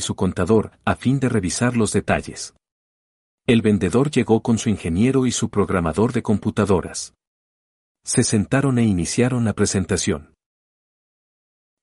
su 0.05 0.15
contador, 0.15 0.71
a 0.85 0.95
fin 0.95 1.19
de 1.19 1.29
revisar 1.29 1.75
los 1.75 1.91
detalles. 1.91 2.53
El 3.47 3.61
vendedor 3.61 4.11
llegó 4.11 4.41
con 4.41 4.57
su 4.59 4.69
ingeniero 4.69 5.25
y 5.25 5.31
su 5.31 5.49
programador 5.49 6.13
de 6.13 6.21
computadoras. 6.21 7.15
Se 8.03 8.23
sentaron 8.23 8.77
e 8.77 8.83
iniciaron 8.83 9.45
la 9.45 9.53
presentación. 9.53 10.35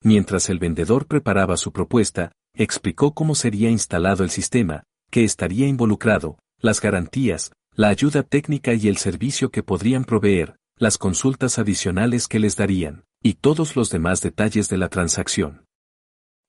Mientras 0.04 0.48
el 0.50 0.58
vendedor 0.60 1.06
preparaba 1.06 1.56
su 1.56 1.72
propuesta, 1.72 2.32
explicó 2.54 3.12
cómo 3.12 3.34
sería 3.34 3.70
instalado 3.70 4.22
el 4.22 4.30
sistema, 4.30 4.84
qué 5.10 5.24
estaría 5.24 5.66
involucrado, 5.66 6.38
las 6.58 6.80
garantías, 6.80 7.52
la 7.74 7.88
ayuda 7.88 8.22
técnica 8.22 8.74
y 8.74 8.88
el 8.88 8.98
servicio 8.98 9.50
que 9.50 9.62
podrían 9.62 10.04
proveer, 10.04 10.56
las 10.76 10.96
consultas 10.96 11.58
adicionales 11.58 12.28
que 12.28 12.38
les 12.38 12.56
darían, 12.56 13.04
y 13.20 13.34
todos 13.34 13.74
los 13.74 13.90
demás 13.90 14.20
detalles 14.20 14.68
de 14.68 14.78
la 14.78 14.88
transacción 14.88 15.64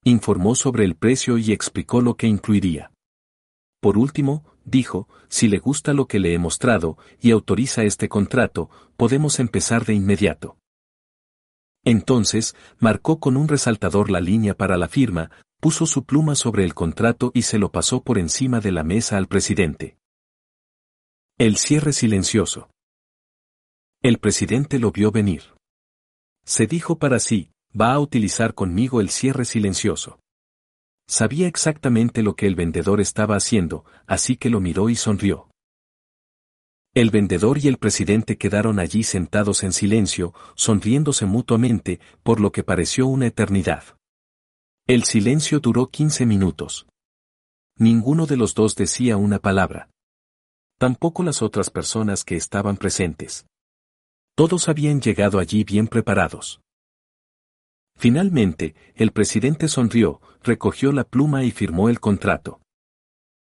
informó 0.03 0.55
sobre 0.55 0.85
el 0.85 0.95
precio 0.95 1.37
y 1.37 1.51
explicó 1.51 2.01
lo 2.01 2.15
que 2.15 2.27
incluiría. 2.27 2.91
Por 3.81 3.97
último, 3.97 4.45
dijo, 4.65 5.07
si 5.27 5.47
le 5.47 5.59
gusta 5.59 5.93
lo 5.93 6.07
que 6.07 6.19
le 6.19 6.33
he 6.33 6.39
mostrado 6.39 6.97
y 7.19 7.31
autoriza 7.31 7.83
este 7.83 8.09
contrato, 8.09 8.69
podemos 8.97 9.39
empezar 9.39 9.85
de 9.85 9.93
inmediato. 9.93 10.57
Entonces, 11.85 12.55
marcó 12.79 13.19
con 13.19 13.35
un 13.35 13.47
resaltador 13.47 14.09
la 14.09 14.21
línea 14.21 14.55
para 14.55 14.77
la 14.77 14.87
firma, 14.87 15.31
puso 15.59 15.85
su 15.85 16.05
pluma 16.05 16.35
sobre 16.35 16.63
el 16.63 16.73
contrato 16.73 17.31
y 17.33 17.43
se 17.43 17.57
lo 17.57 17.71
pasó 17.71 18.03
por 18.03 18.17
encima 18.17 18.59
de 18.59 18.71
la 18.71 18.83
mesa 18.83 19.17
al 19.17 19.27
presidente. 19.27 19.97
El 21.37 21.57
cierre 21.57 21.93
silencioso. 21.93 22.69
El 24.01 24.19
presidente 24.19 24.79
lo 24.79 24.91
vio 24.91 25.11
venir. 25.11 25.43
Se 26.45 26.67
dijo 26.67 26.99
para 26.99 27.19
sí, 27.19 27.52
va 27.79 27.93
a 27.93 27.99
utilizar 27.99 28.53
conmigo 28.53 29.01
el 29.01 29.09
cierre 29.09 29.45
silencioso. 29.45 30.19
Sabía 31.07 31.47
exactamente 31.47 32.23
lo 32.23 32.35
que 32.35 32.47
el 32.47 32.55
vendedor 32.55 33.01
estaba 33.01 33.35
haciendo, 33.35 33.85
así 34.07 34.37
que 34.37 34.49
lo 34.49 34.59
miró 34.59 34.89
y 34.89 34.95
sonrió. 34.95 35.49
El 36.93 37.09
vendedor 37.09 37.57
y 37.57 37.67
el 37.67 37.77
presidente 37.77 38.37
quedaron 38.37 38.79
allí 38.79 39.03
sentados 39.03 39.63
en 39.63 39.73
silencio, 39.73 40.33
sonriéndose 40.55 41.25
mutuamente, 41.25 41.99
por 42.21 42.39
lo 42.39 42.51
que 42.51 42.63
pareció 42.63 43.07
una 43.07 43.25
eternidad. 43.25 43.83
El 44.85 45.03
silencio 45.03 45.59
duró 45.59 45.89
15 45.89 46.25
minutos. 46.27 46.87
Ninguno 47.77 48.27
de 48.27 48.37
los 48.37 48.53
dos 48.53 48.75
decía 48.75 49.17
una 49.17 49.39
palabra. 49.39 49.89
Tampoco 50.77 51.23
las 51.23 51.41
otras 51.41 51.71
personas 51.71 52.23
que 52.23 52.35
estaban 52.35 52.77
presentes. 52.77 53.47
Todos 54.35 54.69
habían 54.69 55.01
llegado 55.01 55.39
allí 55.39 55.63
bien 55.63 55.87
preparados. 55.87 56.62
Finalmente, 57.97 58.75
el 58.95 59.11
presidente 59.11 59.67
sonrió, 59.67 60.21
recogió 60.41 60.91
la 60.91 61.03
pluma 61.03 61.43
y 61.43 61.51
firmó 61.51 61.89
el 61.89 61.99
contrato. 61.99 62.61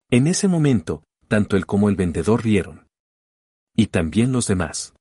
En 0.09 0.27
ese 0.27 0.47
momento, 0.47 1.03
tanto 1.27 1.57
él 1.57 1.65
como 1.65 1.89
el 1.89 1.95
vendedor 1.95 2.43
rieron. 2.43 2.87
Y 3.75 3.87
también 3.87 4.31
los 4.31 4.47
demás. 4.47 4.93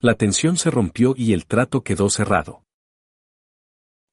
La 0.00 0.14
tensión 0.14 0.56
se 0.56 0.70
rompió 0.70 1.14
y 1.16 1.32
el 1.32 1.46
trato 1.46 1.82
quedó 1.82 2.10
cerrado. 2.10 2.62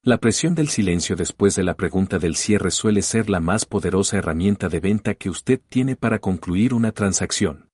La 0.01 0.19
presión 0.19 0.55
del 0.55 0.69
silencio 0.69 1.15
después 1.15 1.55
de 1.55 1.63
la 1.63 1.73
pregunta 1.73 2.19
del 2.19 2.35
cierre 2.35 2.71
suele 2.71 3.01
ser 3.01 3.29
la 3.29 3.39
más 3.39 3.65
poderosa 3.65 4.17
herramienta 4.17 4.69
de 4.69 4.79
venta 4.79 5.15
que 5.15 5.29
usted 5.29 5.59
tiene 5.67 5.95
para 5.95 6.19
concluir 6.19 6.73
una 6.73 6.91
transacción. 6.91 7.69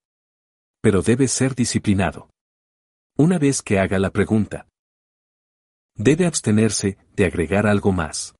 Pero 0.81 1.01
debe 1.01 1.27
ser 1.27 1.55
disciplinado. 1.55 2.29
Una 3.17 3.37
vez 3.37 3.61
que 3.61 3.79
haga 3.79 3.99
la 3.99 4.11
pregunta, 4.11 4.65
debe 5.95 6.25
abstenerse 6.25 6.97
de 7.15 7.25
agregar 7.25 7.67
algo 7.67 7.91
más. 7.91 8.35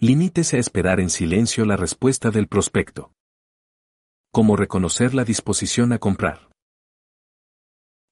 Limítese 0.00 0.56
a 0.56 0.60
esperar 0.60 1.00
en 1.00 1.10
silencio 1.10 1.64
la 1.64 1.76
respuesta 1.76 2.30
del 2.30 2.46
prospecto. 2.46 3.12
¿Cómo 4.30 4.56
reconocer 4.56 5.14
la 5.14 5.24
disposición 5.24 5.92
a 5.92 5.98
comprar? 5.98 6.48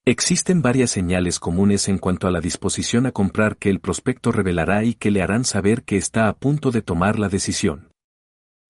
Existen 0.05 0.63
varias 0.63 0.91
señales 0.91 1.39
comunes 1.39 1.89
en 1.89 1.99
cuanto 1.99 2.29
a 2.29 2.31
la 2.31 2.41
disposición 2.41 3.07
a 3.07 3.13
comprar 3.13 3.57
que 3.57 3.71
el 3.71 3.81
prospecto 3.81 4.33
revelará 4.33 4.85
y 4.85 4.95
que 4.95 5.11
le 5.11 5.21
harán 5.21 5.45
saber 5.45 5.83
que 5.83 5.97
está 5.97 6.29
a 6.29 6.37
punto 6.37 6.71
de 6.71 6.81
tomar 6.81 7.19
la 7.19 7.29
decisión. 7.29 7.91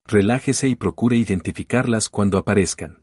Relájese 0.06 0.68
y 0.68 0.76
procure 0.76 1.16
identificarlas 1.16 2.08
cuando 2.08 2.38
aparezcan. 2.38 3.02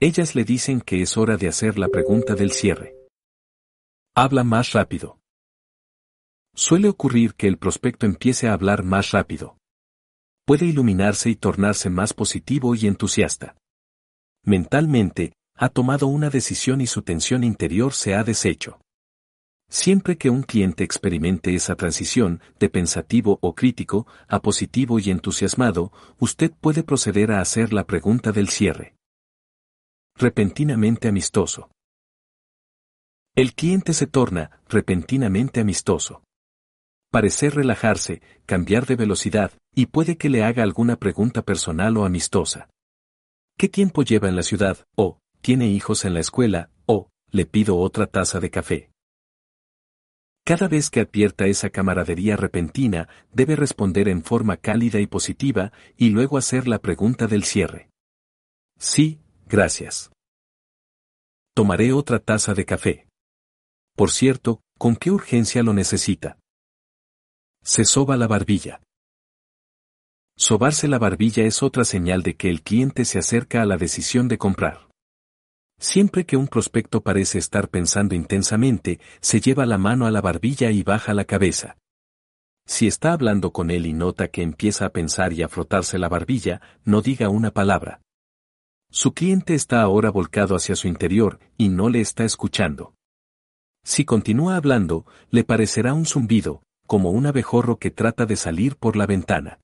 Ellas 0.00 0.34
le 0.34 0.44
dicen 0.44 0.80
que 0.80 1.02
es 1.02 1.16
hora 1.16 1.36
de 1.36 1.48
hacer 1.48 1.78
la 1.78 1.88
pregunta 1.88 2.34
del 2.34 2.50
cierre. 2.50 2.96
Habla 4.14 4.44
más 4.44 4.72
rápido. 4.72 5.18
Suele 6.54 6.88
ocurrir 6.88 7.34
que 7.34 7.48
el 7.48 7.58
prospecto 7.58 8.06
empiece 8.06 8.48
a 8.48 8.52
hablar 8.52 8.84
más 8.84 9.10
rápido. 9.10 9.58
Puede 10.46 10.66
iluminarse 10.66 11.30
y 11.30 11.36
tornarse 11.36 11.90
más 11.90 12.12
positivo 12.12 12.74
y 12.74 12.86
entusiasta. 12.86 13.56
Mentalmente, 14.44 15.32
ha 15.56 15.68
tomado 15.68 16.06
una 16.06 16.30
decisión 16.30 16.80
y 16.80 16.86
su 16.86 17.02
tensión 17.02 17.44
interior 17.44 17.92
se 17.92 18.14
ha 18.14 18.22
deshecho. 18.22 18.80
Siempre 19.68 20.16
que 20.16 20.30
un 20.30 20.42
cliente 20.42 20.84
experimente 20.84 21.54
esa 21.54 21.74
transición, 21.74 22.40
de 22.60 22.68
pensativo 22.68 23.38
o 23.40 23.54
crítico, 23.54 24.06
a 24.28 24.40
positivo 24.40 24.98
y 25.00 25.10
entusiasmado, 25.10 25.92
usted 26.18 26.52
puede 26.52 26.84
proceder 26.84 27.32
a 27.32 27.40
hacer 27.40 27.72
la 27.72 27.84
pregunta 27.84 28.30
del 28.30 28.48
cierre. 28.48 28.94
Repentinamente 30.16 31.08
amistoso. 31.08 31.70
El 33.34 33.54
cliente 33.54 33.94
se 33.94 34.06
torna, 34.06 34.60
repentinamente 34.68 35.60
amistoso. 35.60 36.22
Parecer 37.14 37.54
relajarse, 37.54 38.22
cambiar 38.44 38.86
de 38.86 38.96
velocidad, 38.96 39.52
y 39.72 39.86
puede 39.86 40.16
que 40.16 40.28
le 40.28 40.42
haga 40.42 40.64
alguna 40.64 40.96
pregunta 40.96 41.42
personal 41.42 41.96
o 41.96 42.04
amistosa. 42.04 42.68
¿Qué 43.56 43.68
tiempo 43.68 44.02
lleva 44.02 44.28
en 44.28 44.34
la 44.34 44.42
ciudad? 44.42 44.84
O, 44.96 45.20
tiene 45.40 45.68
hijos 45.68 46.04
en 46.04 46.14
la 46.14 46.18
escuela, 46.18 46.70
o, 46.86 47.10
le 47.30 47.46
pido 47.46 47.78
otra 47.78 48.08
taza 48.08 48.40
de 48.40 48.50
café. 48.50 48.90
Cada 50.44 50.66
vez 50.66 50.90
que 50.90 50.98
advierta 50.98 51.46
esa 51.46 51.70
camaradería 51.70 52.34
repentina, 52.34 53.08
debe 53.32 53.54
responder 53.54 54.08
en 54.08 54.24
forma 54.24 54.56
cálida 54.56 54.98
y 54.98 55.06
positiva, 55.06 55.70
y 55.96 56.10
luego 56.10 56.36
hacer 56.36 56.66
la 56.66 56.80
pregunta 56.80 57.28
del 57.28 57.44
cierre. 57.44 57.90
Sí, 58.76 59.20
gracias. 59.46 60.10
Tomaré 61.54 61.92
otra 61.92 62.18
taza 62.18 62.54
de 62.54 62.64
café. 62.64 63.06
Por 63.94 64.10
cierto, 64.10 64.62
¿con 64.78 64.96
qué 64.96 65.12
urgencia 65.12 65.62
lo 65.62 65.74
necesita? 65.74 66.38
Se 67.66 67.86
soba 67.86 68.18
la 68.18 68.26
barbilla. 68.26 68.82
Sobarse 70.36 70.86
la 70.86 70.98
barbilla 70.98 71.44
es 71.44 71.62
otra 71.62 71.86
señal 71.86 72.22
de 72.22 72.36
que 72.36 72.50
el 72.50 72.62
cliente 72.62 73.06
se 73.06 73.18
acerca 73.18 73.62
a 73.62 73.64
la 73.64 73.78
decisión 73.78 74.28
de 74.28 74.36
comprar. 74.36 74.90
Siempre 75.80 76.26
que 76.26 76.36
un 76.36 76.46
prospecto 76.46 77.00
parece 77.00 77.38
estar 77.38 77.70
pensando 77.70 78.14
intensamente, 78.14 79.00
se 79.22 79.40
lleva 79.40 79.64
la 79.64 79.78
mano 79.78 80.04
a 80.04 80.10
la 80.10 80.20
barbilla 80.20 80.70
y 80.72 80.82
baja 80.82 81.14
la 81.14 81.24
cabeza. 81.24 81.78
Si 82.66 82.86
está 82.86 83.14
hablando 83.14 83.50
con 83.50 83.70
él 83.70 83.86
y 83.86 83.94
nota 83.94 84.28
que 84.28 84.42
empieza 84.42 84.84
a 84.84 84.90
pensar 84.90 85.32
y 85.32 85.42
a 85.42 85.48
frotarse 85.48 85.98
la 85.98 86.10
barbilla, 86.10 86.60
no 86.84 87.00
diga 87.00 87.30
una 87.30 87.50
palabra. 87.50 88.02
Su 88.90 89.14
cliente 89.14 89.54
está 89.54 89.80
ahora 89.80 90.10
volcado 90.10 90.54
hacia 90.54 90.76
su 90.76 90.86
interior 90.86 91.40
y 91.56 91.70
no 91.70 91.88
le 91.88 92.02
está 92.02 92.24
escuchando. 92.24 92.92
Si 93.84 94.04
continúa 94.04 94.56
hablando, 94.56 95.06
le 95.30 95.44
parecerá 95.44 95.94
un 95.94 96.04
zumbido, 96.04 96.62
como 96.86 97.10
un 97.10 97.26
abejorro 97.26 97.78
que 97.78 97.90
trata 97.90 98.26
de 98.26 98.36
salir 98.36 98.76
por 98.76 98.96
la 98.96 99.06
ventana. 99.06 99.60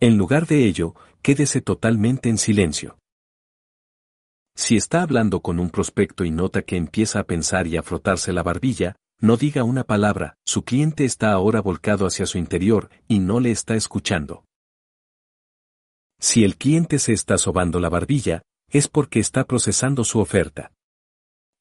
En 0.00 0.16
lugar 0.16 0.46
de 0.46 0.64
ello, 0.66 0.94
quédese 1.22 1.60
totalmente 1.60 2.28
en 2.28 2.38
silencio. 2.38 2.98
Si 4.54 4.76
está 4.76 5.02
hablando 5.02 5.40
con 5.40 5.58
un 5.58 5.70
prospecto 5.70 6.24
y 6.24 6.30
nota 6.30 6.62
que 6.62 6.76
empieza 6.76 7.20
a 7.20 7.24
pensar 7.24 7.66
y 7.66 7.76
a 7.76 7.82
frotarse 7.82 8.32
la 8.32 8.42
barbilla, 8.42 8.96
no 9.20 9.36
diga 9.36 9.62
una 9.62 9.84
palabra, 9.84 10.34
su 10.44 10.64
cliente 10.64 11.04
está 11.04 11.32
ahora 11.32 11.60
volcado 11.60 12.06
hacia 12.06 12.26
su 12.26 12.38
interior 12.38 12.90
y 13.06 13.20
no 13.20 13.40
le 13.40 13.52
está 13.52 13.76
escuchando. 13.76 14.44
Si 16.20 16.44
el 16.44 16.56
cliente 16.56 16.98
se 16.98 17.12
está 17.12 17.38
sobando 17.38 17.80
la 17.80 17.88
barbilla, 17.88 18.42
es 18.68 18.88
porque 18.88 19.20
está 19.20 19.44
procesando 19.44 20.04
su 20.04 20.18
oferta. 20.18 20.72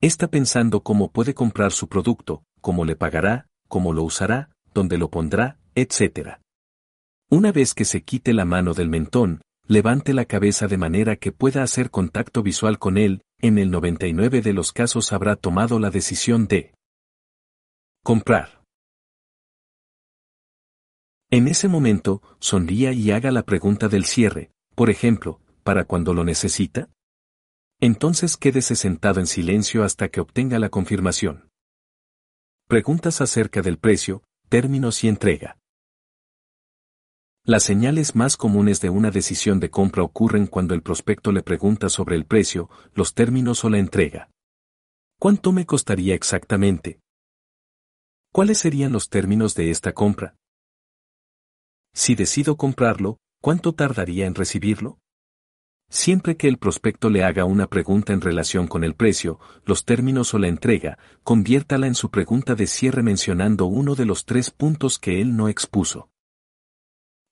Está 0.01 0.27
pensando 0.27 0.81
cómo 0.81 1.11
puede 1.11 1.33
comprar 1.35 1.71
su 1.71 1.87
producto, 1.87 2.43
cómo 2.61 2.85
le 2.85 2.95
pagará, 2.95 3.47
cómo 3.67 3.93
lo 3.93 4.03
usará, 4.03 4.49
dónde 4.73 4.97
lo 4.97 5.09
pondrá, 5.09 5.57
etc. 5.75 6.37
Una 7.29 7.51
vez 7.51 7.73
que 7.73 7.85
se 7.85 8.03
quite 8.03 8.33
la 8.33 8.45
mano 8.45 8.73
del 8.73 8.89
mentón, 8.89 9.41
levante 9.67 10.13
la 10.13 10.25
cabeza 10.25 10.67
de 10.67 10.77
manera 10.77 11.15
que 11.15 11.31
pueda 11.31 11.63
hacer 11.63 11.89
contacto 11.89 12.43
visual 12.43 12.77
con 12.77 12.97
él, 12.97 13.21
en 13.39 13.57
el 13.57 13.71
99 13.71 14.41
de 14.41 14.53
los 14.53 14.71
casos 14.71 15.13
habrá 15.13 15.35
tomado 15.35 15.79
la 15.79 15.89
decisión 15.89 16.47
de 16.47 16.73
comprar. 18.03 18.61
En 21.29 21.47
ese 21.47 21.69
momento, 21.69 22.21
sonría 22.39 22.91
y 22.91 23.11
haga 23.11 23.31
la 23.31 23.43
pregunta 23.43 23.87
del 23.87 24.03
cierre, 24.03 24.51
por 24.75 24.89
ejemplo, 24.89 25.39
¿para 25.63 25.85
cuando 25.85 26.13
lo 26.13 26.25
necesita? 26.25 26.89
Entonces 27.79 28.35
quédese 28.35 28.75
sentado 28.75 29.19
en 29.21 29.27
silencio 29.27 29.83
hasta 29.83 30.09
que 30.09 30.19
obtenga 30.19 30.59
la 30.59 30.69
confirmación. 30.69 31.49
Preguntas 32.67 33.21
acerca 33.21 33.61
del 33.61 33.77
precio, 33.77 34.23
términos 34.51 35.05
y 35.05 35.07
entrega. 35.07 35.57
Las 37.45 37.63
señales 37.63 38.17
más 38.17 38.35
comunes 38.35 38.81
de 38.81 38.89
una 38.89 39.09
decisión 39.09 39.61
de 39.61 39.69
compra 39.69 40.03
ocurren 40.03 40.45
cuando 40.45 40.73
el 40.73 40.81
prospecto 40.81 41.31
le 41.31 41.41
pregunta 41.41 41.87
sobre 41.87 42.17
el 42.17 42.25
precio, 42.25 42.69
los 42.93 43.13
términos 43.13 43.63
o 43.63 43.69
la 43.69 43.77
entrega. 43.77 44.29
¿Cuánto 45.17 45.53
me 45.53 45.65
costaría 45.65 46.15
exactamente? 46.15 46.99
¿Cuáles 48.33 48.57
serían 48.57 48.91
los 48.91 49.07
términos 49.07 49.55
de 49.55 49.71
esta 49.71 49.93
compra? 49.93 50.35
Si 51.93 52.15
decido 52.15 52.57
comprarlo, 52.57 53.19
¿cuánto 53.41 53.73
tardaría 53.73 54.25
en 54.25 54.35
recibirlo? 54.35 54.99
Siempre 55.93 56.37
que 56.37 56.47
el 56.47 56.57
prospecto 56.57 57.09
le 57.09 57.25
haga 57.25 57.43
una 57.43 57.67
pregunta 57.67 58.13
en 58.13 58.21
relación 58.21 58.65
con 58.65 58.85
el 58.85 58.95
precio, 58.95 59.41
los 59.65 59.83
términos 59.83 60.33
o 60.33 60.39
la 60.39 60.47
entrega, 60.47 60.97
conviértala 61.23 61.85
en 61.85 61.95
su 61.95 62.09
pregunta 62.09 62.55
de 62.55 62.65
cierre 62.65 63.03
mencionando 63.03 63.65
uno 63.65 63.95
de 63.95 64.05
los 64.05 64.23
tres 64.23 64.51
puntos 64.51 64.97
que 64.99 65.19
él 65.19 65.35
no 65.35 65.49
expuso. 65.49 66.09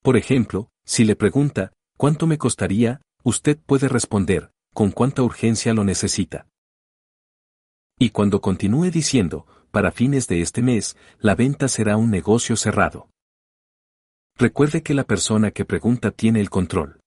Por 0.03 0.17
ejemplo, 0.17 0.71
si 0.83 1.05
le 1.05 1.15
pregunta, 1.15 1.71
¿cuánto 1.95 2.27
me 2.27 2.37
costaría? 2.37 2.99
Usted 3.23 3.57
puede 3.65 3.87
responder, 3.87 4.51
¿con 4.73 4.91
cuánta 4.91 5.23
urgencia 5.23 5.73
lo 5.73 5.85
necesita? 5.85 6.45
Y 7.97 8.09
cuando 8.09 8.41
continúe 8.41 8.91
diciendo, 8.91 9.47
para 9.71 9.93
fines 9.93 10.27
de 10.27 10.41
este 10.41 10.61
mes, 10.61 10.97
la 11.19 11.33
venta 11.33 11.69
será 11.69 11.95
un 11.95 12.11
negocio 12.11 12.57
cerrado. 12.57 13.09
Recuerde 14.37 14.83
que 14.83 14.93
la 14.93 15.05
persona 15.05 15.51
que 15.51 15.63
pregunta 15.63 16.11
tiene 16.11 16.41
el 16.41 16.49
control. 16.49 16.98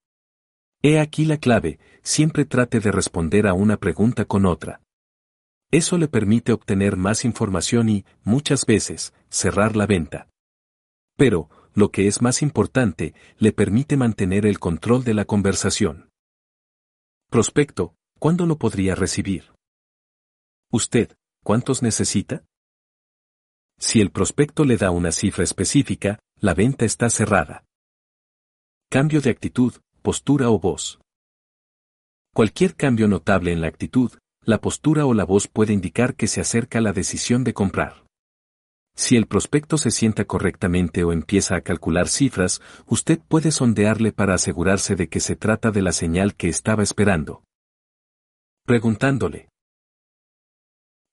He 0.82 0.98
aquí 0.98 1.24
la 1.24 1.38
clave, 1.38 1.78
siempre 2.02 2.44
trate 2.44 2.80
de 2.80 2.90
responder 2.90 3.46
a 3.46 3.54
una 3.54 3.76
pregunta 3.76 4.24
con 4.24 4.46
otra. 4.46 4.80
Eso 5.70 5.96
le 5.96 6.08
permite 6.08 6.52
obtener 6.52 6.96
más 6.96 7.24
información 7.24 7.88
y, 7.88 8.04
muchas 8.24 8.66
veces, 8.66 9.14
cerrar 9.30 9.76
la 9.76 9.86
venta. 9.86 10.28
Pero, 11.16 11.48
lo 11.72 11.90
que 11.90 12.08
es 12.08 12.20
más 12.20 12.42
importante, 12.42 13.14
le 13.38 13.52
permite 13.52 13.96
mantener 13.96 14.44
el 14.44 14.58
control 14.58 15.04
de 15.04 15.14
la 15.14 15.24
conversación. 15.24 16.10
Prospecto, 17.30 17.94
¿cuándo 18.18 18.44
lo 18.44 18.58
podría 18.58 18.94
recibir? 18.96 19.52
¿Usted, 20.70 21.16
cuántos 21.44 21.82
necesita? 21.82 22.44
Si 23.78 24.00
el 24.00 24.10
prospecto 24.10 24.64
le 24.64 24.76
da 24.76 24.90
una 24.90 25.12
cifra 25.12 25.44
específica, 25.44 26.18
la 26.40 26.54
venta 26.54 26.84
está 26.84 27.08
cerrada. 27.08 27.64
Cambio 28.90 29.20
de 29.20 29.30
actitud, 29.30 29.74
postura 30.02 30.50
o 30.50 30.58
voz. 30.58 31.00
Cualquier 32.34 32.74
cambio 32.74 33.08
notable 33.08 33.52
en 33.52 33.60
la 33.60 33.68
actitud, 33.68 34.12
la 34.44 34.60
postura 34.60 35.06
o 35.06 35.14
la 35.14 35.24
voz 35.24 35.46
puede 35.46 35.72
indicar 35.72 36.16
que 36.16 36.26
se 36.26 36.40
acerca 36.40 36.80
la 36.80 36.92
decisión 36.92 37.44
de 37.44 37.54
comprar. 37.54 38.04
Si 38.94 39.16
el 39.16 39.26
prospecto 39.26 39.78
se 39.78 39.90
sienta 39.90 40.24
correctamente 40.24 41.04
o 41.04 41.12
empieza 41.12 41.56
a 41.56 41.62
calcular 41.62 42.08
cifras, 42.08 42.60
usted 42.86 43.20
puede 43.26 43.50
sondearle 43.52 44.12
para 44.12 44.34
asegurarse 44.34 44.96
de 44.96 45.08
que 45.08 45.20
se 45.20 45.36
trata 45.36 45.70
de 45.70 45.82
la 45.82 45.92
señal 45.92 46.34
que 46.34 46.48
estaba 46.48 46.82
esperando. 46.82 47.42
Preguntándole. 48.66 49.48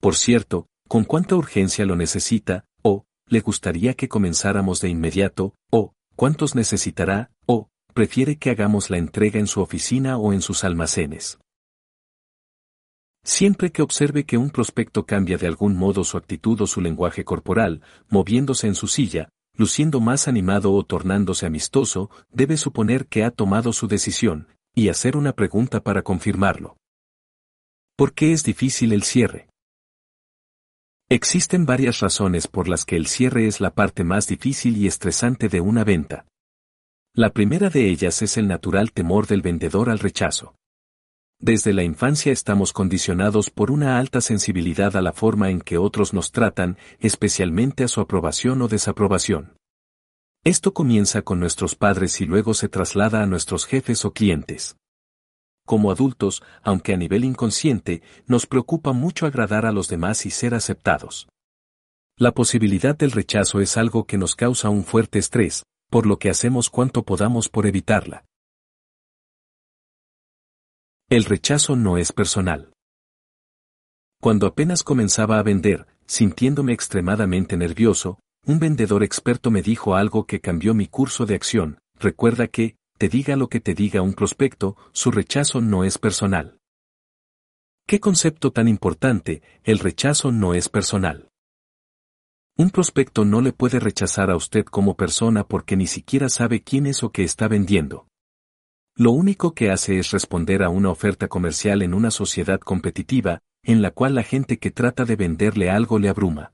Por 0.01 0.15
cierto, 0.15 0.67
¿con 0.87 1.03
cuánta 1.03 1.35
urgencia 1.35 1.85
lo 1.85 1.95
necesita? 1.95 2.65
o, 2.81 3.05
¿le 3.27 3.41
gustaría 3.41 3.93
que 3.93 4.09
comenzáramos 4.09 4.81
de 4.81 4.89
inmediato? 4.89 5.53
o, 5.69 5.93
¿cuántos 6.15 6.55
necesitará? 6.55 7.31
o, 7.45 7.69
prefiere 7.93 8.37
que 8.37 8.49
hagamos 8.49 8.89
la 8.89 8.97
entrega 8.97 9.39
en 9.39 9.47
su 9.47 9.61
oficina 9.61 10.17
o 10.17 10.33
en 10.33 10.41
sus 10.41 10.63
almacenes. 10.63 11.39
Siempre 13.23 13.71
que 13.71 13.81
observe 13.81 14.25
que 14.25 14.37
un 14.37 14.49
prospecto 14.49 15.05
cambia 15.05 15.37
de 15.37 15.47
algún 15.47 15.75
modo 15.75 16.03
su 16.03 16.17
actitud 16.17 16.61
o 16.61 16.67
su 16.67 16.81
lenguaje 16.81 17.23
corporal, 17.23 17.81
moviéndose 18.09 18.67
en 18.67 18.75
su 18.75 18.87
silla, 18.87 19.29
luciendo 19.55 19.99
más 19.99 20.27
animado 20.27 20.71
o 20.73 20.83
tornándose 20.83 21.45
amistoso, 21.45 22.09
debe 22.31 22.55
suponer 22.55 23.07
que 23.07 23.23
ha 23.23 23.31
tomado 23.31 23.73
su 23.73 23.87
decisión, 23.87 24.47
y 24.73 24.89
hacer 24.89 25.17
una 25.17 25.33
pregunta 25.33 25.81
para 25.81 26.01
confirmarlo. 26.01 26.77
¿Por 27.97 28.13
qué 28.13 28.31
es 28.31 28.43
difícil 28.43 28.93
el 28.93 29.03
cierre? 29.03 29.49
Existen 31.09 31.65
varias 31.65 31.99
razones 31.99 32.47
por 32.47 32.69
las 32.69 32.85
que 32.85 32.95
el 32.95 33.07
cierre 33.07 33.47
es 33.47 33.59
la 33.59 33.73
parte 33.73 34.03
más 34.03 34.27
difícil 34.27 34.77
y 34.77 34.87
estresante 34.87 35.49
de 35.49 35.59
una 35.59 35.83
venta. 35.83 36.25
La 37.19 37.31
primera 37.31 37.69
de 37.69 37.89
ellas 37.89 38.21
es 38.21 38.37
el 38.37 38.47
natural 38.47 38.93
temor 38.93 39.27
del 39.27 39.41
vendedor 39.41 39.89
al 39.89 39.99
rechazo. 39.99 40.55
Desde 41.37 41.73
la 41.73 41.83
infancia 41.83 42.31
estamos 42.31 42.71
condicionados 42.71 43.49
por 43.49 43.71
una 43.71 43.99
alta 43.99 44.21
sensibilidad 44.21 44.95
a 44.95 45.01
la 45.01 45.11
forma 45.11 45.49
en 45.49 45.59
que 45.59 45.77
otros 45.77 46.13
nos 46.13 46.31
tratan, 46.31 46.77
especialmente 47.01 47.83
a 47.83 47.89
su 47.89 47.99
aprobación 47.99 48.61
o 48.61 48.69
desaprobación. 48.69 49.57
Esto 50.45 50.73
comienza 50.73 51.21
con 51.21 51.41
nuestros 51.41 51.75
padres 51.75 52.21
y 52.21 52.25
luego 52.25 52.53
se 52.53 52.69
traslada 52.69 53.21
a 53.21 53.25
nuestros 53.25 53.65
jefes 53.65 54.05
o 54.05 54.13
clientes. 54.13 54.77
Como 55.65 55.91
adultos, 55.91 56.41
aunque 56.63 56.93
a 56.93 56.97
nivel 56.97 57.25
inconsciente, 57.25 58.01
nos 58.27 58.45
preocupa 58.45 58.93
mucho 58.93 59.25
agradar 59.25 59.65
a 59.65 59.73
los 59.73 59.89
demás 59.89 60.25
y 60.25 60.29
ser 60.29 60.53
aceptados. 60.53 61.27
La 62.15 62.31
posibilidad 62.31 62.97
del 62.97 63.11
rechazo 63.11 63.59
es 63.59 63.75
algo 63.75 64.05
que 64.05 64.17
nos 64.17 64.37
causa 64.37 64.69
un 64.69 64.85
fuerte 64.85 65.19
estrés, 65.19 65.63
por 65.89 66.05
lo 66.05 66.17
que 66.17 66.29
hacemos 66.29 66.69
cuanto 66.69 67.03
podamos 67.03 67.49
por 67.49 67.65
evitarla. 67.65 68.25
El 71.09 71.25
rechazo 71.25 71.75
no 71.75 71.97
es 71.97 72.11
personal. 72.11 72.71
Cuando 74.21 74.47
apenas 74.47 74.83
comenzaba 74.83 75.39
a 75.39 75.43
vender, 75.43 75.87
sintiéndome 76.05 76.73
extremadamente 76.73 77.57
nervioso, 77.57 78.19
un 78.45 78.59
vendedor 78.59 79.03
experto 79.03 79.49
me 79.49 79.61
dijo 79.61 79.95
algo 79.95 80.25
que 80.25 80.39
cambió 80.39 80.73
mi 80.73 80.87
curso 80.87 81.25
de 81.25 81.35
acción, 81.35 81.79
recuerda 81.95 82.47
que, 82.47 82.75
te 82.97 83.09
diga 83.09 83.35
lo 83.35 83.47
que 83.47 83.59
te 83.59 83.73
diga 83.73 84.01
un 84.01 84.13
prospecto, 84.13 84.75
su 84.91 85.09
rechazo 85.09 85.61
no 85.61 85.83
es 85.83 85.97
personal. 85.97 86.59
¿Qué 87.87 87.99
concepto 87.99 88.51
tan 88.51 88.67
importante, 88.67 89.41
el 89.63 89.79
rechazo 89.79 90.31
no 90.31 90.53
es 90.53 90.69
personal? 90.69 91.29
Un 92.59 92.71
prospecto 92.71 93.23
no 93.23 93.39
le 93.39 93.53
puede 93.53 93.79
rechazar 93.79 94.29
a 94.29 94.35
usted 94.35 94.65
como 94.65 94.97
persona 94.97 95.45
porque 95.45 95.77
ni 95.77 95.87
siquiera 95.87 96.27
sabe 96.27 96.61
quién 96.61 96.87
es 96.87 97.03
o 97.03 97.09
qué 97.13 97.23
está 97.23 97.47
vendiendo. 97.47 98.09
Lo 98.97 99.11
único 99.11 99.53
que 99.53 99.71
hace 99.71 99.97
es 99.97 100.11
responder 100.11 100.61
a 100.61 100.69
una 100.69 100.89
oferta 100.89 101.29
comercial 101.29 101.81
en 101.83 101.93
una 101.93 102.11
sociedad 102.11 102.59
competitiva, 102.59 103.39
en 103.63 103.81
la 103.81 103.91
cual 103.91 104.13
la 104.13 104.23
gente 104.23 104.59
que 104.59 104.71
trata 104.71 105.05
de 105.05 105.15
venderle 105.15 105.69
algo 105.69 105.99
le 105.99 106.09
abruma. 106.09 106.51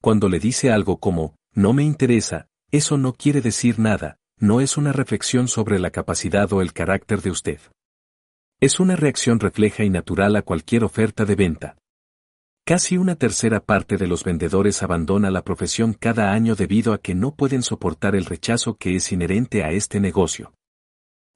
Cuando 0.00 0.28
le 0.28 0.38
dice 0.38 0.70
algo 0.70 1.00
como, 1.00 1.34
no 1.52 1.72
me 1.72 1.82
interesa, 1.82 2.46
eso 2.70 2.96
no 2.96 3.12
quiere 3.12 3.40
decir 3.40 3.80
nada, 3.80 4.18
no 4.38 4.60
es 4.60 4.76
una 4.76 4.92
reflexión 4.92 5.48
sobre 5.48 5.80
la 5.80 5.90
capacidad 5.90 6.52
o 6.52 6.62
el 6.62 6.72
carácter 6.72 7.22
de 7.22 7.32
usted. 7.32 7.58
Es 8.60 8.78
una 8.78 8.94
reacción 8.94 9.40
refleja 9.40 9.82
y 9.82 9.90
natural 9.90 10.36
a 10.36 10.42
cualquier 10.42 10.84
oferta 10.84 11.24
de 11.24 11.34
venta. 11.34 11.76
Casi 12.68 12.98
una 12.98 13.16
tercera 13.16 13.60
parte 13.60 13.96
de 13.96 14.06
los 14.06 14.24
vendedores 14.24 14.82
abandona 14.82 15.30
la 15.30 15.42
profesión 15.42 15.94
cada 15.94 16.32
año 16.32 16.54
debido 16.54 16.92
a 16.92 16.98
que 16.98 17.14
no 17.14 17.34
pueden 17.34 17.62
soportar 17.62 18.14
el 18.14 18.26
rechazo 18.26 18.74
que 18.74 18.94
es 18.94 19.10
inherente 19.10 19.64
a 19.64 19.70
este 19.70 20.00
negocio. 20.00 20.52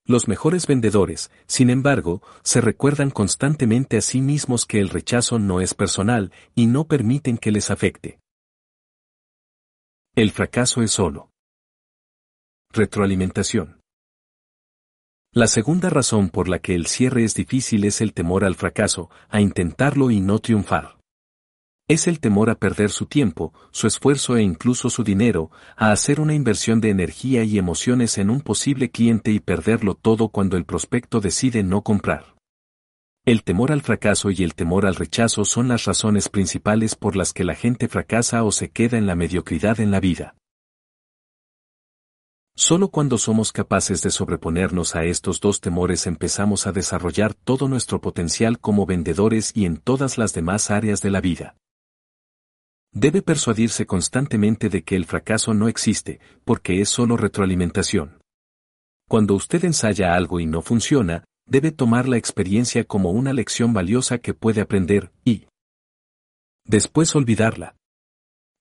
Los 0.05 0.29
mejores 0.29 0.67
vendedores, 0.67 1.31
sin 1.47 1.71
embargo, 1.71 2.21
se 2.43 2.61
recuerdan 2.61 3.11
constantemente 3.11 3.97
a 3.97 4.03
sí 4.03 4.21
mismos 4.21 4.67
que 4.67 4.79
el 4.79 4.91
rechazo 4.91 5.39
no 5.39 5.63
es 5.63 5.73
personal 5.73 6.33
y 6.55 6.67
no 6.67 6.85
permiten 6.87 7.39
que 7.39 7.51
les 7.51 7.71
afecte. 7.71 8.21
El 10.15 10.33
fracaso 10.33 10.83
es 10.83 10.91
solo. 10.91 11.31
Retroalimentación. 12.75 13.81
La 15.33 15.47
segunda 15.47 15.89
razón 15.89 16.29
por 16.29 16.51
la 16.51 16.59
que 16.59 16.75
el 16.75 16.85
cierre 16.85 17.25
es 17.25 17.35
difícil 17.35 17.87
es 17.87 18.03
el 18.03 18.13
temor 18.13 18.45
al 18.45 18.55
fracaso, 18.55 19.09
a 19.31 19.41
intentarlo 19.41 20.11
y 20.11 20.21
no 20.21 20.39
triunfar. 20.39 21.02
Es 21.93 22.07
el 22.07 22.21
temor 22.21 22.49
a 22.49 22.55
perder 22.55 22.91
su 22.91 23.05
tiempo, 23.05 23.53
su 23.71 23.87
esfuerzo 23.87 24.39
e 24.39 24.43
incluso 24.43 24.89
su 24.89 25.05
dinero, 25.05 25.51
a 25.77 25.93
hacer 25.93 26.21
una 26.21 26.33
inversión 26.33 26.81
de 26.81 26.89
energía 26.89 27.45
y 27.45 27.59
emociones 27.59 28.17
en 28.17 28.31
un 28.31 28.41
posible 28.41 28.91
cliente 28.91 29.31
y 29.31 29.41
perderlo 29.41 29.95
todo 29.95 30.31
cuando 30.31 30.57
el 30.57 30.65
prospecto 30.65 31.21
decide 31.21 31.63
no 31.63 31.83
comprar. 31.83 32.35
El 33.27 33.45
temor 33.45 33.73
al 33.73 33.83
fracaso 33.83 34.31
y 34.31 34.43
el 34.43 34.55
temor 34.55 34.87
al 34.87 34.95
rechazo 34.95 35.45
son 35.45 35.69
las 35.69 35.85
razones 35.85 36.31
principales 36.31 36.95
por 36.95 37.15
las 37.15 37.35
que 37.35 37.45
la 37.45 37.55
gente 37.55 37.89
fracasa 37.89 38.43
o 38.43 38.53
se 38.53 38.71
queda 38.71 38.97
en 38.97 39.07
la 39.07 39.15
mediocridad 39.15 39.79
en 39.79 39.91
la 39.91 40.01
vida. 40.01 40.35
Solo 42.57 42.89
cuando 42.89 43.19
somos 43.19 43.53
capaces 43.53 44.01
de 44.01 44.11
sobreponernos 44.11 44.97
a 44.97 45.05
estos 45.05 45.41
dos 45.41 45.61
temores 45.61 46.07
empezamos 46.07 46.67
a 46.67 46.73
desarrollar 46.73 47.35
todo 47.35 47.69
nuestro 47.69 48.01
potencial 48.01 48.61
como 48.61 48.87
vendedores 48.87 49.53
y 49.55 49.67
en 49.67 49.77
todas 49.77 50.17
las 50.17 50.33
demás 50.33 50.71
áreas 50.71 51.03
de 51.03 51.11
la 51.11 51.21
vida. 51.21 51.57
Debe 52.95 53.23
persuadirse 53.23 53.87
constantemente 53.87 54.69
de 54.69 54.85
que 54.85 54.97
el 54.97 55.07
fracaso 55.07 55.55
no 55.55 55.69
existe, 55.69 56.21
porque 56.45 56.83
es 56.83 56.91
solo 56.91 57.17
retroalimentación. 57.17 58.21
Cuando 59.09 59.35
usted 59.35 59.65
ensaya 59.65 60.15
algo 60.15 60.41
y 60.41 60.47
no 60.47 60.61
funciona, 60.61 61.25
debe 61.47 61.73
tomar 61.73 62.07
la 62.07 62.19
experiencia 62.19 62.85
como 62.85 63.11
una 63.11 63.33
lección 63.33 63.73
valiosa 63.73 64.19
que 64.19 64.35
puede 64.35 64.61
aprender, 64.61 65.11
y 65.25 65.47
después 66.67 67.15
olvidarla. 67.17 67.77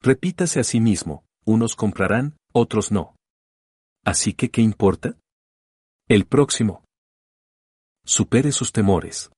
Repítase 0.01 0.61
a 0.61 0.63
sí 0.63 0.79
mismo, 0.79 1.25
unos 1.45 1.75
comprarán, 1.75 2.37
otros 2.53 2.91
no. 2.91 3.15
Así 4.03 4.33
que, 4.33 4.49
¿qué 4.49 4.61
importa? 4.61 5.17
El 6.07 6.25
próximo. 6.25 6.83
Supere 8.05 8.51
sus 8.51 8.71
temores. 8.71 9.29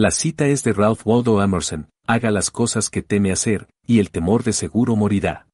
La 0.00 0.10
cita 0.10 0.46
es 0.46 0.64
de 0.64 0.72
Ralph 0.72 1.02
Waldo 1.04 1.42
Emerson, 1.42 1.90
haga 2.06 2.30
las 2.30 2.50
cosas 2.50 2.88
que 2.88 3.02
teme 3.02 3.32
hacer, 3.32 3.68
y 3.86 3.98
el 3.98 4.10
temor 4.10 4.44
de 4.44 4.54
seguro 4.54 4.96
morirá. 4.96 5.46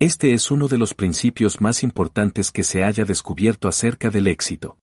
Este 0.00 0.34
es 0.34 0.50
uno 0.50 0.66
de 0.66 0.78
los 0.78 0.94
principios 0.94 1.60
más 1.60 1.84
importantes 1.84 2.50
que 2.50 2.64
se 2.64 2.82
haya 2.82 3.04
descubierto 3.04 3.68
acerca 3.68 4.10
del 4.10 4.26
éxito. 4.26 4.78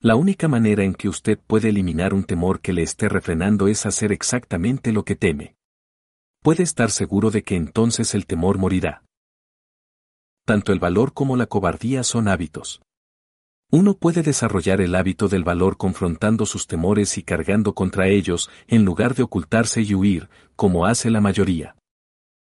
La 0.00 0.14
única 0.14 0.46
manera 0.46 0.84
en 0.84 0.94
que 0.94 1.08
usted 1.08 1.40
puede 1.44 1.70
eliminar 1.70 2.14
un 2.14 2.22
temor 2.22 2.60
que 2.60 2.72
le 2.72 2.84
esté 2.84 3.08
refrenando 3.08 3.66
es 3.66 3.84
hacer 3.84 4.12
exactamente 4.12 4.92
lo 4.92 5.04
que 5.04 5.16
teme. 5.16 5.56
Puede 6.40 6.62
estar 6.62 6.92
seguro 6.92 7.32
de 7.32 7.42
que 7.42 7.56
entonces 7.56 8.14
el 8.14 8.26
temor 8.26 8.58
morirá. 8.58 9.02
Tanto 10.46 10.72
el 10.72 10.78
valor 10.78 11.14
como 11.14 11.36
la 11.36 11.46
cobardía 11.46 12.04
son 12.04 12.28
hábitos. 12.28 12.80
Uno 13.70 13.94
puede 13.98 14.22
desarrollar 14.22 14.80
el 14.80 14.94
hábito 14.94 15.28
del 15.28 15.44
valor 15.44 15.76
confrontando 15.76 16.46
sus 16.46 16.66
temores 16.66 17.18
y 17.18 17.22
cargando 17.22 17.74
contra 17.74 18.08
ellos, 18.08 18.48
en 18.66 18.86
lugar 18.86 19.14
de 19.14 19.22
ocultarse 19.22 19.82
y 19.82 19.94
huir, 19.94 20.30
como 20.56 20.86
hace 20.86 21.10
la 21.10 21.20
mayoría. 21.20 21.76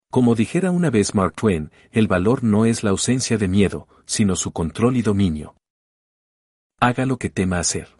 Como 0.10 0.34
dijera 0.34 0.72
una 0.72 0.90
vez 0.90 1.14
Mark 1.14 1.35
Twain, 1.35 1.72
el 1.91 2.07
valor 2.07 2.44
no 2.44 2.65
es 2.65 2.84
la 2.84 2.90
ausencia 2.90 3.38
de 3.38 3.48
miedo, 3.48 3.88
sino 4.06 4.35
su 4.35 4.52
control 4.52 4.98
y 4.98 5.03
dominio. 5.03 5.56
Haga 6.80 7.06
lo 7.06 7.18
que 7.18 7.30
tema 7.30 7.60
hacer. 7.60 7.95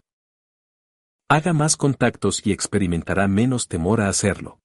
Haga 1.28 1.52
más 1.52 1.76
contactos 1.76 2.44
y 2.44 2.52
experimentará 2.52 3.28
menos 3.28 3.68
temor 3.68 4.00
a 4.00 4.08
hacerlo. 4.08 4.58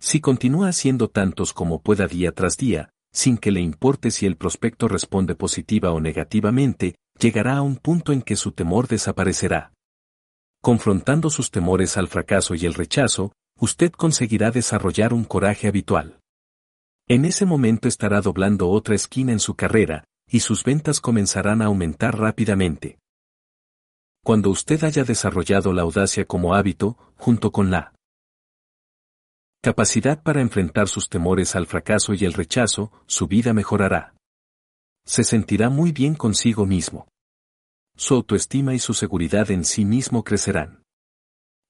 Si 0.00 0.20
continúa 0.20 0.68
haciendo 0.68 1.08
tantos 1.08 1.52
como 1.52 1.82
pueda 1.82 2.06
día 2.06 2.32
tras 2.32 2.56
día, 2.56 2.90
sin 3.12 3.38
que 3.38 3.50
le 3.50 3.60
importe 3.60 4.10
si 4.10 4.26
el 4.26 4.36
prospecto 4.36 4.88
responde 4.88 5.34
positiva 5.34 5.90
o 5.90 6.00
negativamente, 6.00 6.96
llegará 7.18 7.56
a 7.56 7.62
un 7.62 7.76
punto 7.76 8.12
en 8.12 8.22
que 8.22 8.36
su 8.36 8.52
temor 8.52 8.88
desaparecerá. 8.88 9.72
Confrontando 10.62 11.30
sus 11.30 11.50
temores 11.50 11.96
al 11.96 12.08
fracaso 12.08 12.54
y 12.54 12.66
el 12.66 12.74
rechazo, 12.74 13.32
usted 13.58 13.92
conseguirá 13.92 14.50
desarrollar 14.50 15.12
un 15.12 15.24
coraje 15.24 15.68
habitual. 15.68 16.20
En 17.08 17.24
ese 17.24 17.46
momento 17.46 17.86
estará 17.86 18.20
doblando 18.20 18.68
otra 18.68 18.94
esquina 18.94 19.32
en 19.32 19.38
su 19.38 19.54
carrera, 19.54 20.04
y 20.28 20.40
sus 20.40 20.64
ventas 20.64 21.00
comenzarán 21.00 21.62
a 21.62 21.66
aumentar 21.66 22.18
rápidamente. 22.18 22.98
Cuando 24.24 24.50
usted 24.50 24.82
haya 24.82 25.04
desarrollado 25.04 25.72
la 25.72 25.82
audacia 25.82 26.24
como 26.24 26.56
hábito, 26.56 26.98
junto 27.16 27.52
con 27.52 27.70
la 27.70 27.94
capacidad 29.62 30.20
para 30.20 30.40
enfrentar 30.40 30.88
sus 30.88 31.08
temores 31.08 31.54
al 31.54 31.66
fracaso 31.66 32.12
y 32.12 32.24
el 32.24 32.32
rechazo, 32.32 32.90
su 33.06 33.28
vida 33.28 33.52
mejorará. 33.52 34.15
Se 35.06 35.22
sentirá 35.22 35.70
muy 35.70 35.92
bien 35.92 36.14
consigo 36.14 36.66
mismo. 36.66 37.06
Su 37.96 38.14
autoestima 38.14 38.74
y 38.74 38.80
su 38.80 38.92
seguridad 38.92 39.50
en 39.50 39.64
sí 39.64 39.84
mismo 39.84 40.24
crecerán. 40.24 40.82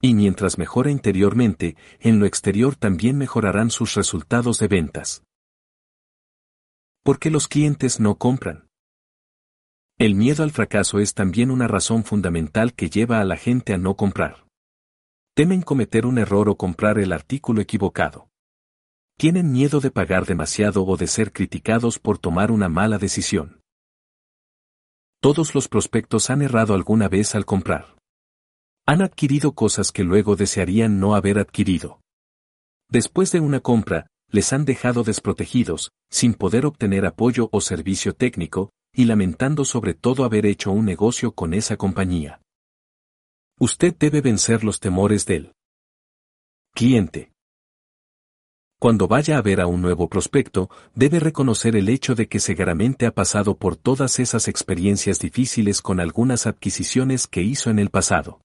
Y 0.01 0.15
mientras 0.15 0.59
mejora 0.59 0.91
interiormente, 0.91 1.77
en 2.01 2.19
lo 2.19 2.27
exterior 2.27 2.77
también 2.77 3.17
mejorarán 3.19 3.71
sus 3.71 3.95
resultados 3.95 4.59
de 4.59 4.69
ventas. 4.69 5.23
¿Por 7.05 7.19
qué 7.19 7.31
los 7.31 7.47
clientes 7.47 8.01
no 8.01 8.17
compran? 8.17 8.69
El 9.99 10.15
miedo 10.15 10.43
al 10.43 10.51
fracaso 10.51 10.99
es 10.99 11.15
también 11.15 11.51
una 11.51 11.69
razón 11.69 12.05
fundamental 12.05 12.75
que 12.75 12.91
lleva 12.91 13.21
a 13.21 13.25
la 13.25 13.37
gente 13.37 13.73
a 13.73 13.79
no 13.79 13.97
comprar. 13.97 14.47
Temen 15.35 15.63
cometer 15.63 16.07
un 16.07 16.19
error 16.19 16.49
o 16.49 16.57
comprar 16.57 16.99
el 16.99 17.13
artículo 17.13 17.61
equivocado. 17.61 18.29
Tienen 19.19 19.51
miedo 19.51 19.81
de 19.81 19.91
pagar 19.91 20.27
demasiado 20.27 20.85
o 20.85 20.99
de 20.99 21.07
ser 21.07 21.33
criticados 21.33 21.99
por 21.99 22.19
tomar 22.19 22.51
una 22.51 22.69
mala 22.69 22.99
decisión. 22.99 23.63
Todos 25.23 25.55
los 25.55 25.69
prospectos 25.69 26.29
han 26.29 26.43
errado 26.43 26.75
alguna 26.75 27.09
vez 27.09 27.35
al 27.35 27.47
comprar. 27.47 27.97
Han 28.87 29.01
adquirido 29.01 29.53
cosas 29.53 29.91
que 29.91 30.05
luego 30.05 30.37
desearían 30.37 31.01
no 31.01 31.15
haber 31.15 31.39
adquirido. 31.39 32.01
Después 32.91 33.33
de 33.33 33.41
una 33.41 33.61
compra, 33.61 34.07
les 34.29 34.53
han 34.53 34.67
dejado 34.67 35.03
desprotegidos, 35.03 35.93
sin 36.11 36.35
poder 36.35 36.67
obtener 36.67 37.07
apoyo 37.07 37.49
o 37.53 37.63
servicio 37.63 38.15
técnico, 38.15 38.71
y 38.93 39.07
lamentando 39.07 39.65
sobre 39.65 39.95
todo 39.95 40.25
haber 40.25 40.45
hecho 40.45 40.73
un 40.73 40.85
negocio 40.85 41.33
con 41.33 41.55
esa 41.55 41.79
compañía. 41.79 42.43
Usted 43.59 43.97
debe 43.99 44.21
vencer 44.21 44.63
los 44.63 44.79
temores 44.79 45.25
del 45.25 45.55
cliente. 46.75 47.33
Cuando 48.79 49.09
vaya 49.09 49.39
a 49.39 49.43
ver 49.43 49.61
a 49.61 49.67
un 49.67 49.81
nuevo 49.83 50.09
prospecto, 50.09 50.69
debe 50.95 51.19
reconocer 51.19 51.77
el 51.77 51.89
hecho 51.89 52.15
de 52.15 52.29
que 52.29 52.41
seguramente 52.41 53.07
ha 53.07 53.15
pasado 53.15 53.57
por 53.57 53.77
todas 53.77 54.19
esas 54.19 54.49
experiencias 54.49 55.19
difíciles 55.19 55.81
con 55.81 55.99
algunas 55.99 56.47
adquisiciones 56.47 57.27
que 57.27 57.43
hizo 57.43 57.71
en 57.71 57.79
el 57.79 57.91
pasado 57.91 58.41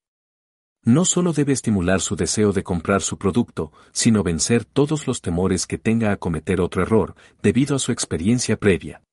no 0.83 1.05
solo 1.05 1.31
debe 1.31 1.53
estimular 1.53 2.01
su 2.01 2.15
deseo 2.15 2.53
de 2.53 2.63
comprar 2.63 3.01
su 3.01 3.17
producto, 3.17 3.71
sino 3.91 4.23
vencer 4.23 4.65
todos 4.65 5.05
los 5.05 5.21
temores 5.21 5.67
que 5.67 5.77
tenga 5.77 6.11
a 6.11 6.17
cometer 6.17 6.59
otro 6.59 6.81
error, 6.81 7.15
debido 7.43 7.75
a 7.75 7.79
su 7.79 7.91
experiencia 7.91 8.57
previa. 8.57 9.03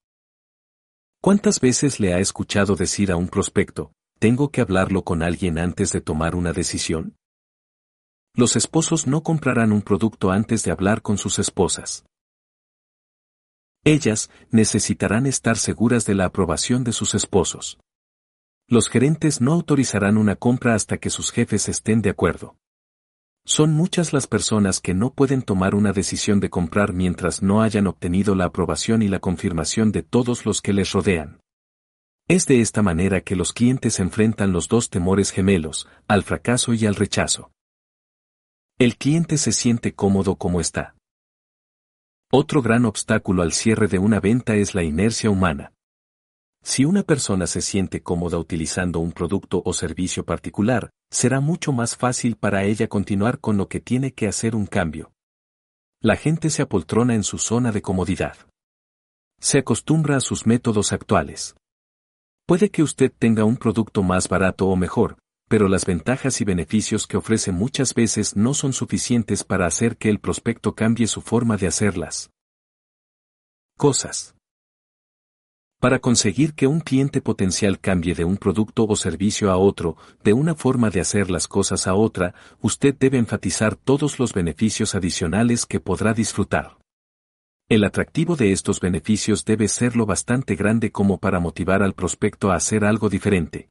¿Cuántas 1.20 1.60
veces 1.60 2.00
le 2.00 2.14
ha 2.14 2.20
escuchado 2.20 2.74
decir 2.74 3.12
a 3.12 3.16
un 3.16 3.28
prospecto, 3.28 3.92
tengo 4.18 4.50
que 4.50 4.60
hablarlo 4.60 5.02
con 5.02 5.22
alguien 5.22 5.58
antes 5.58 5.92
de 5.92 6.00
tomar 6.00 6.34
una 6.34 6.52
decisión? 6.52 7.16
Los 8.38 8.54
esposos 8.54 9.08
no 9.08 9.24
comprarán 9.24 9.72
un 9.72 9.82
producto 9.82 10.30
antes 10.30 10.62
de 10.62 10.70
hablar 10.70 11.02
con 11.02 11.18
sus 11.18 11.40
esposas. 11.40 12.04
Ellas 13.82 14.30
necesitarán 14.52 15.26
estar 15.26 15.56
seguras 15.56 16.06
de 16.06 16.14
la 16.14 16.26
aprobación 16.26 16.84
de 16.84 16.92
sus 16.92 17.16
esposos. 17.16 17.80
Los 18.68 18.90
gerentes 18.90 19.40
no 19.40 19.54
autorizarán 19.54 20.16
una 20.16 20.36
compra 20.36 20.76
hasta 20.76 20.98
que 20.98 21.10
sus 21.10 21.32
jefes 21.32 21.68
estén 21.68 22.00
de 22.00 22.10
acuerdo. 22.10 22.54
Son 23.44 23.72
muchas 23.72 24.12
las 24.12 24.28
personas 24.28 24.78
que 24.78 24.94
no 24.94 25.12
pueden 25.12 25.42
tomar 25.42 25.74
una 25.74 25.92
decisión 25.92 26.38
de 26.38 26.48
comprar 26.48 26.92
mientras 26.92 27.42
no 27.42 27.60
hayan 27.60 27.88
obtenido 27.88 28.36
la 28.36 28.44
aprobación 28.44 29.02
y 29.02 29.08
la 29.08 29.18
confirmación 29.18 29.90
de 29.90 30.04
todos 30.04 30.46
los 30.46 30.62
que 30.62 30.72
les 30.72 30.92
rodean. 30.92 31.40
Es 32.28 32.46
de 32.46 32.60
esta 32.60 32.82
manera 32.82 33.20
que 33.20 33.34
los 33.34 33.52
clientes 33.52 33.98
enfrentan 33.98 34.52
los 34.52 34.68
dos 34.68 34.90
temores 34.90 35.32
gemelos, 35.32 35.88
al 36.06 36.22
fracaso 36.22 36.72
y 36.72 36.86
al 36.86 36.94
rechazo. 36.94 37.50
El 38.80 38.96
cliente 38.96 39.38
se 39.38 39.50
siente 39.50 39.92
cómodo 39.92 40.36
como 40.36 40.60
está. 40.60 40.94
Otro 42.30 42.62
gran 42.62 42.84
obstáculo 42.84 43.42
al 43.42 43.52
cierre 43.52 43.88
de 43.88 43.98
una 43.98 44.20
venta 44.20 44.54
es 44.54 44.76
la 44.76 44.84
inercia 44.84 45.30
humana. 45.30 45.72
Si 46.62 46.84
una 46.84 47.02
persona 47.02 47.48
se 47.48 47.60
siente 47.60 48.04
cómoda 48.04 48.38
utilizando 48.38 49.00
un 49.00 49.10
producto 49.10 49.62
o 49.64 49.72
servicio 49.72 50.24
particular, 50.24 50.90
será 51.10 51.40
mucho 51.40 51.72
más 51.72 51.96
fácil 51.96 52.36
para 52.36 52.62
ella 52.62 52.86
continuar 52.86 53.40
con 53.40 53.56
lo 53.56 53.68
que 53.68 53.80
tiene 53.80 54.12
que 54.12 54.28
hacer 54.28 54.54
un 54.54 54.66
cambio. 54.66 55.10
La 56.00 56.14
gente 56.14 56.48
se 56.48 56.62
apoltrona 56.62 57.16
en 57.16 57.24
su 57.24 57.38
zona 57.38 57.72
de 57.72 57.82
comodidad. 57.82 58.36
Se 59.40 59.58
acostumbra 59.58 60.18
a 60.18 60.20
sus 60.20 60.46
métodos 60.46 60.92
actuales. 60.92 61.56
Puede 62.46 62.70
que 62.70 62.84
usted 62.84 63.12
tenga 63.18 63.42
un 63.42 63.56
producto 63.56 64.04
más 64.04 64.28
barato 64.28 64.68
o 64.68 64.76
mejor, 64.76 65.18
pero 65.48 65.68
las 65.68 65.86
ventajas 65.86 66.40
y 66.40 66.44
beneficios 66.44 67.06
que 67.06 67.16
ofrece 67.16 67.50
muchas 67.52 67.94
veces 67.94 68.36
no 68.36 68.54
son 68.54 68.72
suficientes 68.72 69.44
para 69.44 69.66
hacer 69.66 69.96
que 69.96 70.10
el 70.10 70.20
prospecto 70.20 70.74
cambie 70.74 71.06
su 71.06 71.22
forma 71.22 71.56
de 71.56 71.66
hacerlas. 71.66 72.30
Cosas. 73.76 74.34
Para 75.80 76.00
conseguir 76.00 76.54
que 76.54 76.66
un 76.66 76.80
cliente 76.80 77.20
potencial 77.20 77.78
cambie 77.78 78.14
de 78.14 78.24
un 78.24 78.36
producto 78.36 78.84
o 78.84 78.96
servicio 78.96 79.50
a 79.52 79.56
otro, 79.56 79.96
de 80.24 80.32
una 80.32 80.56
forma 80.56 80.90
de 80.90 81.00
hacer 81.00 81.30
las 81.30 81.46
cosas 81.46 81.86
a 81.86 81.94
otra, 81.94 82.34
usted 82.60 82.96
debe 82.98 83.16
enfatizar 83.16 83.76
todos 83.76 84.18
los 84.18 84.34
beneficios 84.34 84.96
adicionales 84.96 85.66
que 85.66 85.78
podrá 85.78 86.14
disfrutar. 86.14 86.78
El 87.68 87.84
atractivo 87.84 88.34
de 88.34 88.50
estos 88.50 88.80
beneficios 88.80 89.44
debe 89.44 89.68
ser 89.68 89.94
lo 89.94 90.04
bastante 90.04 90.56
grande 90.56 90.90
como 90.90 91.18
para 91.18 91.38
motivar 91.38 91.82
al 91.82 91.92
prospecto 91.94 92.50
a 92.50 92.56
hacer 92.56 92.84
algo 92.84 93.08
diferente. 93.08 93.68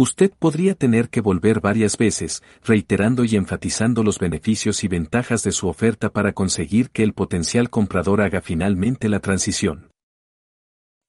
Usted 0.00 0.32
podría 0.38 0.74
tener 0.74 1.10
que 1.10 1.20
volver 1.20 1.60
varias 1.60 1.98
veces, 1.98 2.42
reiterando 2.64 3.24
y 3.24 3.36
enfatizando 3.36 4.02
los 4.02 4.18
beneficios 4.18 4.82
y 4.82 4.88
ventajas 4.88 5.42
de 5.42 5.52
su 5.52 5.68
oferta 5.68 6.08
para 6.08 6.32
conseguir 6.32 6.88
que 6.88 7.02
el 7.02 7.12
potencial 7.12 7.68
comprador 7.68 8.22
haga 8.22 8.40
finalmente 8.40 9.10
la 9.10 9.20
transición 9.20 9.90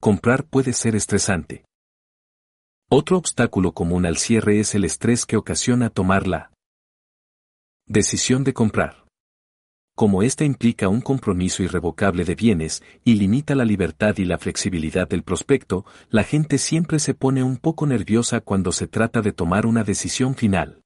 comprar 0.02 0.46
puede 0.46 0.74
ser 0.74 0.96
estresante. 0.96 1.64
Otro 2.90 3.18
obstáculo 3.18 3.72
común 3.72 4.08
al 4.08 4.18
cierre 4.18 4.60
es 4.60 4.74
el 4.74 4.84
estrés 4.84 5.28
que 5.28 5.38
ocasiona 5.38 5.92
tomar 5.92 6.28
la 6.28 6.52
decisión 7.86 8.44
de 8.44 8.54
comprar. 8.54 9.06
Como 9.96 10.24
esta 10.24 10.46
implica 10.46 10.88
un 10.88 11.02
compromiso 11.02 11.64
irrevocable 11.64 12.24
de 12.24 12.36
bienes 12.36 12.82
y 13.04 13.16
limita 13.16 13.56
la 13.56 13.66
libertad 13.66 14.18
y 14.18 14.26
la 14.26 14.38
flexibilidad 14.38 15.08
del 15.08 15.24
prospecto, 15.24 15.86
la 16.10 16.24
gente 16.24 16.58
siempre 16.58 17.00
se 17.00 17.14
pone 17.14 17.44
un 17.44 17.58
poco 17.58 17.86
nerviosa 17.86 18.40
cuando 18.40 18.72
se 18.72 18.88
trata 18.88 19.22
de 19.22 19.34
tomar 19.34 19.66
una 19.66 19.84
decisión 19.84 20.36
final. 20.36 20.82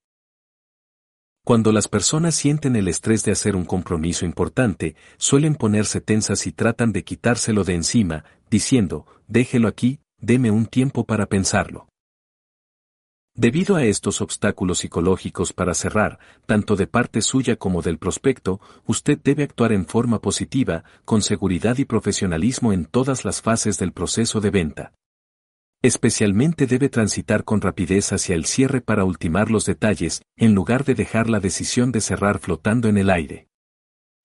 Cuando 1.46 1.72
las 1.72 1.88
personas 1.88 2.34
sienten 2.34 2.76
el 2.76 2.88
estrés 2.88 3.24
de 3.24 3.32
hacer 3.32 3.56
un 3.56 3.66
compromiso 3.66 4.26
importante, 4.26 4.96
suelen 5.18 5.54
ponerse 5.54 6.02
tensas 6.02 6.48
y 6.48 6.52
tratan 6.52 6.92
de 6.92 7.04
quitárselo 7.04 7.64
de 7.64 7.76
encima, 7.76 8.26
diciendo, 8.50 9.06
déjelo 9.28 9.68
aquí, 9.68 10.00
deme 10.18 10.50
un 10.50 10.66
tiempo 10.66 11.06
para 11.06 11.28
pensarlo. 11.28 11.88
Debido 13.38 13.76
a 13.76 13.84
estos 13.84 14.22
obstáculos 14.22 14.80
psicológicos 14.80 15.52
para 15.52 15.74
cerrar, 15.74 16.20
tanto 16.46 16.78
de 16.78 16.88
parte 16.88 17.22
suya 17.22 17.58
como 17.58 17.82
del 17.82 17.98
prospecto, 17.98 18.62
usted 18.86 19.20
debe 19.22 19.44
actuar 19.44 19.74
en 19.74 19.86
forma 19.86 20.22
positiva, 20.22 20.86
con 21.04 21.22
seguridad 21.22 21.78
y 21.78 21.84
profesionalismo 21.84 22.72
en 22.72 22.86
todas 22.86 23.26
las 23.26 23.42
fases 23.42 23.78
del 23.78 23.92
proceso 23.92 24.40
de 24.40 24.52
venta. 24.52 24.94
Especialmente 25.82 26.66
debe 26.66 26.88
transitar 26.88 27.44
con 27.44 27.60
rapidez 27.60 28.14
hacia 28.14 28.36
el 28.36 28.46
cierre 28.46 28.80
para 28.80 29.04
ultimar 29.04 29.52
los 29.52 29.66
detalles, 29.66 30.22
en 30.38 30.56
lugar 30.56 30.86
de 30.86 30.96
dejar 30.96 31.30
la 31.30 31.42
decisión 31.42 31.92
de 31.92 32.00
cerrar 32.00 32.40
flotando 32.40 32.88
en 32.88 32.98
el 32.98 33.10
aire. 33.10 33.50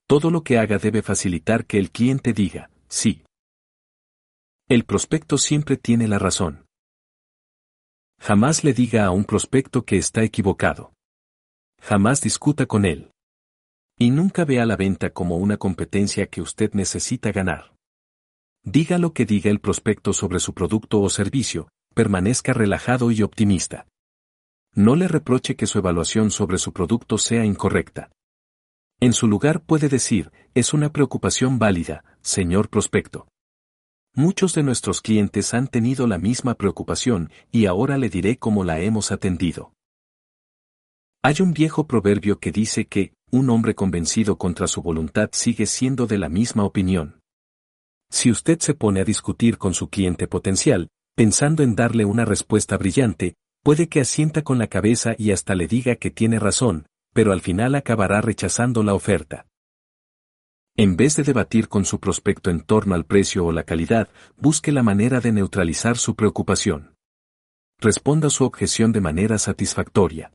Todo 0.06 0.30
lo 0.30 0.44
que 0.44 0.56
haga 0.56 0.78
debe 0.78 1.02
facilitar 1.02 1.66
que 1.66 1.78
el 1.78 1.90
cliente 1.90 2.32
diga, 2.32 2.70
sí. 2.86 3.24
El 4.68 4.84
prospecto 4.84 5.36
siempre 5.36 5.76
tiene 5.76 6.06
la 6.06 6.20
razón. 6.20 6.69
Jamás 8.20 8.64
le 8.64 8.74
diga 8.74 9.06
a 9.06 9.10
un 9.10 9.24
prospecto 9.24 9.84
que 9.84 9.97
está 9.97 10.22
equivocado. 10.22 10.92
Jamás 11.80 12.20
discuta 12.20 12.66
con 12.66 12.84
él. 12.84 13.10
Y 13.98 14.10
nunca 14.10 14.44
vea 14.44 14.66
la 14.66 14.76
venta 14.76 15.10
como 15.10 15.36
una 15.36 15.56
competencia 15.56 16.26
que 16.26 16.42
usted 16.42 16.72
necesita 16.74 17.32
ganar. 17.32 17.74
Diga 18.62 18.98
lo 18.98 19.14
que 19.14 19.24
diga 19.24 19.51
el 19.51 19.59
prospecto 19.59 20.12
sobre 20.12 20.38
su 20.38 20.52
producto 20.52 21.01
o 21.01 21.09
servicio, 21.09 21.68
permanezca 21.94 22.52
relajado 22.52 23.10
y 23.10 23.22
optimista. 23.22 23.86
No 24.74 24.97
le 24.97 25.09
reproche 25.09 25.56
que 25.56 25.66
su 25.66 25.78
evaluación 25.78 26.30
sobre 26.30 26.59
su 26.59 26.74
producto 26.74 27.16
sea 27.16 27.44
incorrecta. 27.47 28.10
En 29.01 29.14
su 29.14 29.28
lugar 29.28 29.62
puede 29.62 29.88
decir, 29.88 30.30
es 30.55 30.74
una 30.74 30.92
preocupación 30.92 31.59
válida, 31.59 32.05
señor 32.20 32.68
prospecto. 32.68 33.28
Muchos 34.14 34.54
de 34.54 34.64
nuestros 34.64 35.00
clientes 35.00 35.54
han 35.54 35.68
tenido 35.68 36.08
la 36.08 36.18
misma 36.18 36.54
preocupación 36.54 37.30
y 37.52 37.66
ahora 37.66 37.96
le 37.96 38.08
diré 38.08 38.38
cómo 38.38 38.64
la 38.64 38.80
hemos 38.80 39.12
atendido. 39.12 39.72
Hay 41.22 41.36
un 41.40 41.52
viejo 41.52 41.86
proverbio 41.86 42.40
que 42.40 42.50
dice 42.50 42.86
que, 42.86 43.12
un 43.30 43.50
hombre 43.50 43.74
convencido 43.76 44.36
contra 44.36 44.66
su 44.66 44.82
voluntad 44.82 45.30
sigue 45.32 45.66
siendo 45.66 46.08
de 46.08 46.18
la 46.18 46.28
misma 46.28 46.64
opinión. 46.64 47.20
Si 48.10 48.30
usted 48.30 48.58
se 48.58 48.74
pone 48.74 49.00
a 49.00 49.04
discutir 49.04 49.58
con 49.58 49.74
su 49.74 49.88
cliente 49.88 50.26
potencial, 50.26 50.88
pensando 51.14 51.62
en 51.62 51.76
darle 51.76 52.04
una 52.04 52.24
respuesta 52.24 52.76
brillante, 52.76 53.36
puede 53.62 53.88
que 53.88 54.00
asienta 54.00 54.42
con 54.42 54.58
la 54.58 54.66
cabeza 54.66 55.14
y 55.16 55.30
hasta 55.30 55.54
le 55.54 55.68
diga 55.68 55.94
que 55.94 56.10
tiene 56.10 56.40
razón, 56.40 56.86
pero 57.12 57.32
al 57.32 57.40
final 57.40 57.76
acabará 57.76 58.20
rechazando 58.20 58.82
la 58.82 58.94
oferta. 58.94 59.46
En 60.82 60.97
vez 60.97 61.15
de 61.15 61.24
debatir 61.24 61.69
con 61.69 61.85
su 61.85 62.01
prospecto 62.01 62.48
en 62.48 62.62
torno 62.62 62.94
al 62.94 63.05
precio 63.05 63.44
o 63.44 63.52
la 63.52 63.65
calidad, 63.65 64.09
busque 64.39 64.73
la 64.73 64.82
manera 64.82 65.20
de 65.20 65.31
neutralizar 65.31 65.98
su 65.98 66.15
preocupación. 66.15 66.94
Responda 67.78 68.31
su 68.31 68.44
objeción 68.44 68.90
de 68.90 69.02
manera 69.02 69.36
satisfactoria. 69.36 70.32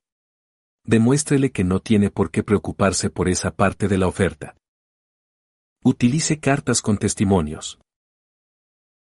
Demuéstrele 0.84 1.52
que 1.52 1.64
no 1.64 1.80
tiene 1.80 2.12
por 2.12 2.30
qué 2.30 2.44
preocuparse 2.44 3.10
por 3.10 3.28
esa 3.28 3.56
parte 3.56 3.88
de 3.88 3.98
la 3.98 4.06
oferta. 4.06 4.56
Utilice 5.84 6.40
cartas 6.40 6.84
con 6.84 7.00
testimonios. 7.00 7.80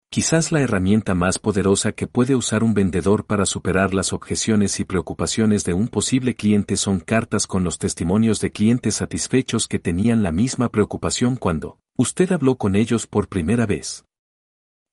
Quizás 0.09 0.53
la 0.53 0.61
herramienta 0.61 1.15
más 1.15 1.37
poderosa 1.37 1.91
que 1.91 2.07
puede 2.07 2.35
usar 2.35 2.63
un 2.63 2.73
vendedor 2.73 3.25
para 3.25 3.45
superar 3.45 3.93
las 3.93 4.13
objeciones 4.13 4.79
y 4.79 4.85
preocupaciones 4.85 5.65
de 5.65 5.73
un 5.73 5.89
posible 5.89 6.33
cliente 6.33 6.77
son 6.77 7.01
cartas 7.01 7.45
con 7.45 7.63
los 7.63 7.77
testimonios 7.77 8.39
de 8.39 8.51
clientes 8.51 8.95
satisfechos 8.95 9.67
que 9.67 9.79
tenían 9.79 10.23
la 10.23 10.31
misma 10.31 10.69
preocupación 10.69 11.35
cuando 11.35 11.79
usted 11.97 12.31
habló 12.31 12.55
con 12.55 12.75
ellos 12.75 13.05
por 13.05 13.27
primera 13.27 13.65
vez. 13.65 14.05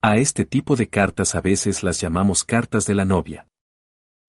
A 0.02 0.16
este 0.16 0.44
tipo 0.44 0.74
de 0.74 0.88
cartas 0.88 1.34
a 1.34 1.40
veces 1.40 1.82
las 1.84 2.00
llamamos 2.00 2.44
cartas 2.44 2.84
de 2.84 2.94
la 2.94 3.04
novia. 3.04 3.46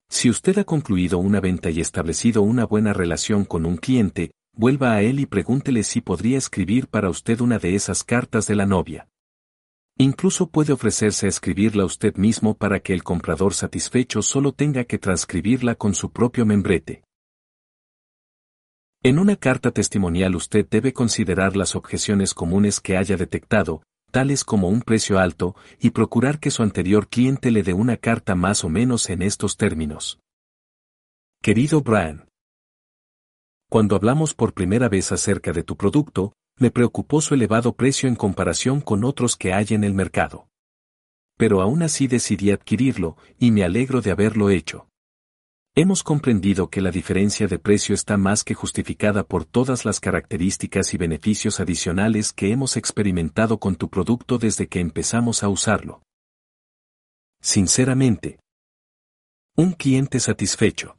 Si 0.08 0.30
usted 0.30 0.56
ha 0.58 0.64
concluido 0.64 1.18
una 1.18 1.40
venta 1.40 1.68
y 1.68 1.80
establecido 1.80 2.42
una 2.42 2.64
buena 2.64 2.92
relación 2.92 3.44
con 3.44 3.66
un 3.66 3.76
cliente, 3.76 4.30
vuelva 4.54 4.92
a 4.92 5.02
él 5.02 5.18
y 5.18 5.26
pregúntele 5.26 5.82
si 5.82 6.00
podría 6.00 6.38
escribir 6.38 6.86
para 6.86 7.10
usted 7.10 7.40
una 7.40 7.58
de 7.58 7.74
esas 7.74 8.04
cartas 8.04 8.46
de 8.46 8.54
la 8.54 8.66
novia. 8.66 9.08
Incluso 9.98 10.50
puede 10.50 10.74
ofrecerse 10.74 11.26
a 11.26 11.28
escribirla 11.30 11.84
usted 11.84 12.16
mismo 12.16 12.54
para 12.54 12.80
que 12.80 12.92
el 12.92 13.02
comprador 13.02 13.54
satisfecho 13.54 14.20
solo 14.20 14.52
tenga 14.52 14.84
que 14.84 14.98
transcribirla 14.98 15.74
con 15.74 15.94
su 15.94 16.12
propio 16.12 16.44
membrete. 16.44 17.02
En 19.02 19.18
una 19.18 19.36
carta 19.36 19.70
testimonial 19.70 20.34
usted 20.34 20.66
debe 20.68 20.92
considerar 20.92 21.56
las 21.56 21.76
objeciones 21.76 22.34
comunes 22.34 22.80
que 22.80 22.96
haya 22.98 23.16
detectado, 23.16 23.82
tales 24.10 24.44
como 24.44 24.68
un 24.68 24.82
precio 24.82 25.18
alto, 25.18 25.56
y 25.78 25.90
procurar 25.90 26.40
que 26.40 26.50
su 26.50 26.62
anterior 26.62 27.08
cliente 27.08 27.50
le 27.50 27.62
dé 27.62 27.72
una 27.72 27.96
carta 27.96 28.34
más 28.34 28.64
o 28.64 28.68
menos 28.68 29.08
en 29.08 29.22
estos 29.22 29.56
términos. 29.56 30.18
Querido 31.40 31.80
Brian, 31.80 32.28
cuando 33.70 33.96
hablamos 33.96 34.34
por 34.34 34.52
primera 34.52 34.88
vez 34.88 35.10
acerca 35.10 35.52
de 35.52 35.62
tu 35.62 35.76
producto, 35.76 36.32
me 36.58 36.70
preocupó 36.70 37.20
su 37.20 37.34
elevado 37.34 37.74
precio 37.74 38.08
en 38.08 38.16
comparación 38.16 38.80
con 38.80 39.04
otros 39.04 39.36
que 39.36 39.52
hay 39.52 39.66
en 39.70 39.84
el 39.84 39.94
mercado. 39.94 40.48
Pero 41.36 41.60
aún 41.60 41.82
así 41.82 42.06
decidí 42.06 42.50
adquirirlo, 42.50 43.16
y 43.38 43.50
me 43.50 43.62
alegro 43.62 44.00
de 44.00 44.10
haberlo 44.10 44.48
hecho. 44.48 44.88
Hemos 45.74 46.02
comprendido 46.02 46.70
que 46.70 46.80
la 46.80 46.90
diferencia 46.90 47.46
de 47.46 47.58
precio 47.58 47.94
está 47.94 48.16
más 48.16 48.44
que 48.44 48.54
justificada 48.54 49.24
por 49.24 49.44
todas 49.44 49.84
las 49.84 50.00
características 50.00 50.94
y 50.94 50.96
beneficios 50.96 51.60
adicionales 51.60 52.32
que 52.32 52.50
hemos 52.50 52.78
experimentado 52.78 53.58
con 53.58 53.76
tu 53.76 53.90
producto 53.90 54.38
desde 54.38 54.68
que 54.68 54.80
empezamos 54.80 55.42
a 55.42 55.50
usarlo. 55.50 56.02
Sinceramente. 57.42 58.40
Un 59.54 59.72
cliente 59.72 60.18
satisfecho. 60.18 60.95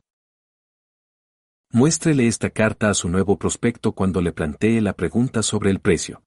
Muéstrele 1.71 2.27
esta 2.27 2.49
carta 2.49 2.89
a 2.89 2.93
su 2.93 3.09
nuevo 3.09 3.37
prospecto 3.37 3.91
cuando 3.91 4.21
le 4.21 4.31
plantee 4.31 4.79
la 4.79 4.93
pregunta 4.93 5.43
sobre 5.43 5.69
el 5.69 5.81
precio. 5.81 6.23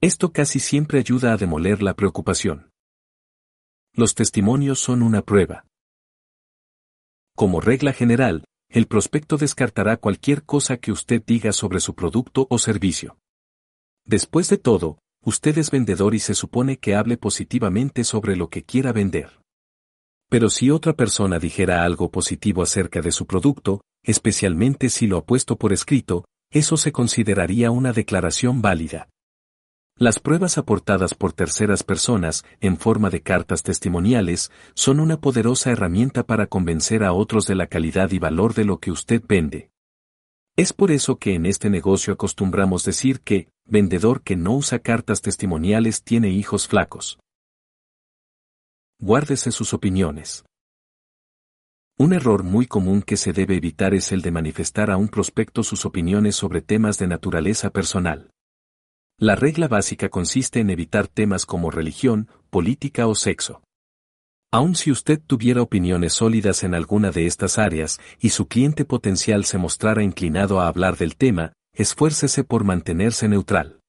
Esto 0.00 0.32
casi 0.32 0.60
siempre 0.60 0.98
ayuda 0.98 1.34
a 1.34 1.36
demoler 1.36 1.82
la 1.82 1.94
preocupación. 1.94 2.70
Los 3.92 4.14
testimonios 4.14 4.80
son 4.80 5.02
una 5.02 5.20
prueba. 5.20 5.66
Como 7.34 7.60
regla 7.60 7.92
general, 7.92 8.44
el 8.70 8.86
prospecto 8.86 9.36
descartará 9.36 9.98
cualquier 9.98 10.44
cosa 10.44 10.78
que 10.78 10.90
usted 10.90 11.22
diga 11.24 11.52
sobre 11.52 11.80
su 11.80 11.94
producto 11.94 12.46
o 12.48 12.58
servicio. 12.58 13.18
Después 14.06 14.48
de 14.48 14.56
todo, 14.56 14.98
usted 15.22 15.58
es 15.58 15.70
vendedor 15.70 16.14
y 16.14 16.18
se 16.18 16.34
supone 16.34 16.78
que 16.78 16.94
hable 16.94 17.18
positivamente 17.18 18.04
sobre 18.04 18.36
lo 18.36 18.48
que 18.48 18.64
quiera 18.64 18.92
vender. 18.92 19.38
Pero 20.30 20.48
si 20.48 20.70
otra 20.70 20.94
persona 20.94 21.38
dijera 21.38 21.84
algo 21.84 22.10
positivo 22.10 22.62
acerca 22.62 23.02
de 23.02 23.12
su 23.12 23.26
producto, 23.26 23.82
especialmente 24.06 24.88
si 24.88 25.06
lo 25.06 25.18
ha 25.18 25.24
puesto 25.24 25.56
por 25.56 25.74
escrito, 25.74 26.24
eso 26.50 26.78
se 26.78 26.92
consideraría 26.92 27.70
una 27.70 27.92
declaración 27.92 28.62
válida. 28.62 29.08
Las 29.98 30.20
pruebas 30.20 30.58
aportadas 30.58 31.14
por 31.14 31.32
terceras 31.32 31.82
personas, 31.82 32.44
en 32.60 32.76
forma 32.76 33.10
de 33.10 33.22
cartas 33.22 33.62
testimoniales, 33.62 34.50
son 34.74 35.00
una 35.00 35.20
poderosa 35.20 35.70
herramienta 35.70 36.22
para 36.22 36.46
convencer 36.46 37.02
a 37.02 37.12
otros 37.12 37.46
de 37.46 37.54
la 37.54 37.66
calidad 37.66 38.10
y 38.12 38.18
valor 38.18 38.54
de 38.54 38.64
lo 38.64 38.78
que 38.78 38.90
usted 38.90 39.22
vende. 39.26 39.70
Es 40.54 40.72
por 40.72 40.90
eso 40.90 41.16
que 41.16 41.34
en 41.34 41.46
este 41.46 41.68
negocio 41.68 42.12
acostumbramos 42.12 42.84
decir 42.84 43.20
que, 43.20 43.48
vendedor 43.66 44.22
que 44.22 44.36
no 44.36 44.54
usa 44.54 44.78
cartas 44.78 45.20
testimoniales 45.20 46.02
tiene 46.02 46.28
hijos 46.28 46.68
flacos. 46.68 47.18
Guárdese 48.98 49.50
sus 49.50 49.74
opiniones. 49.74 50.44
Un 51.98 52.12
error 52.12 52.42
muy 52.42 52.66
común 52.66 53.00
que 53.00 53.16
se 53.16 53.32
debe 53.32 53.56
evitar 53.56 53.94
es 53.94 54.12
el 54.12 54.20
de 54.20 54.30
manifestar 54.30 54.90
a 54.90 54.98
un 54.98 55.08
prospecto 55.08 55.62
sus 55.62 55.86
opiniones 55.86 56.36
sobre 56.36 56.60
temas 56.60 56.98
de 56.98 57.06
naturaleza 57.06 57.70
personal. 57.70 58.30
La 59.18 59.34
regla 59.34 59.66
básica 59.66 60.10
consiste 60.10 60.60
en 60.60 60.68
evitar 60.68 61.08
temas 61.08 61.46
como 61.46 61.70
religión, 61.70 62.28
política 62.50 63.06
o 63.06 63.14
sexo. 63.14 63.62
Aun 64.52 64.74
si 64.74 64.90
usted 64.90 65.22
tuviera 65.26 65.62
opiniones 65.62 66.12
sólidas 66.12 66.64
en 66.64 66.74
alguna 66.74 67.12
de 67.12 67.24
estas 67.24 67.56
áreas 67.56 67.98
y 68.20 68.28
su 68.28 68.46
cliente 68.46 68.84
potencial 68.84 69.46
se 69.46 69.56
mostrara 69.56 70.02
inclinado 70.02 70.60
a 70.60 70.68
hablar 70.68 70.98
del 70.98 71.16
tema, 71.16 71.54
esfuércese 71.72 72.44
por 72.44 72.64
mantenerse 72.64 73.26
neutral. 73.26 73.80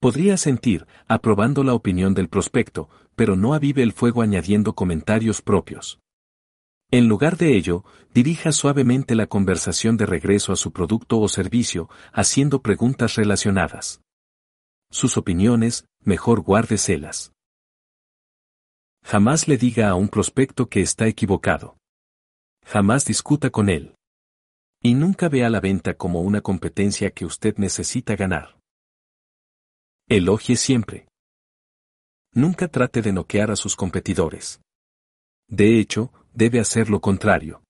Podría 0.00 0.38
sentir, 0.38 0.86
aprobando 1.06 1.62
la 1.62 1.74
opinión 1.74 2.14
del 2.14 2.30
prospecto, 2.30 2.88
pero 3.14 3.36
no 3.36 3.52
avive 3.52 3.82
el 3.82 3.92
fuego 3.92 4.22
añadiendo 4.22 4.74
comentarios 4.74 5.42
propios. 5.42 5.98
En 6.90 7.06
lugar 7.06 7.36
de 7.36 7.54
ello, 7.54 7.84
dirija 8.14 8.50
suavemente 8.50 9.14
la 9.14 9.26
conversación 9.26 9.98
de 9.98 10.06
regreso 10.06 10.52
a 10.52 10.56
su 10.56 10.72
producto 10.72 11.20
o 11.20 11.28
servicio, 11.28 11.90
haciendo 12.12 12.62
preguntas 12.62 13.16
relacionadas. 13.16 14.00
Sus 14.90 15.18
opiniones, 15.18 15.86
mejor 16.00 16.40
guárdeselas. 16.40 17.32
Jamás 19.04 19.48
le 19.48 19.58
diga 19.58 19.90
a 19.90 19.94
un 19.94 20.08
prospecto 20.08 20.68
que 20.68 20.80
está 20.80 21.06
equivocado. 21.06 21.76
Jamás 22.64 23.04
discuta 23.04 23.50
con 23.50 23.68
él. 23.68 23.94
Y 24.82 24.94
nunca 24.94 25.28
vea 25.28 25.50
la 25.50 25.60
venta 25.60 25.94
como 25.94 26.22
una 26.22 26.40
competencia 26.40 27.10
que 27.10 27.26
usted 27.26 27.56
necesita 27.58 28.16
ganar. 28.16 28.58
Elogie 30.08 30.56
siempre. 30.56 31.06
Nunca 32.32 32.68
trate 32.68 33.02
de 33.02 33.12
noquear 33.12 33.50
a 33.50 33.56
sus 33.56 33.76
competidores. 33.76 34.60
De 35.48 35.78
hecho, 35.78 36.12
debe 36.38 36.60
hacer 36.60 36.88
lo 36.88 37.00
contrario. 37.00 37.64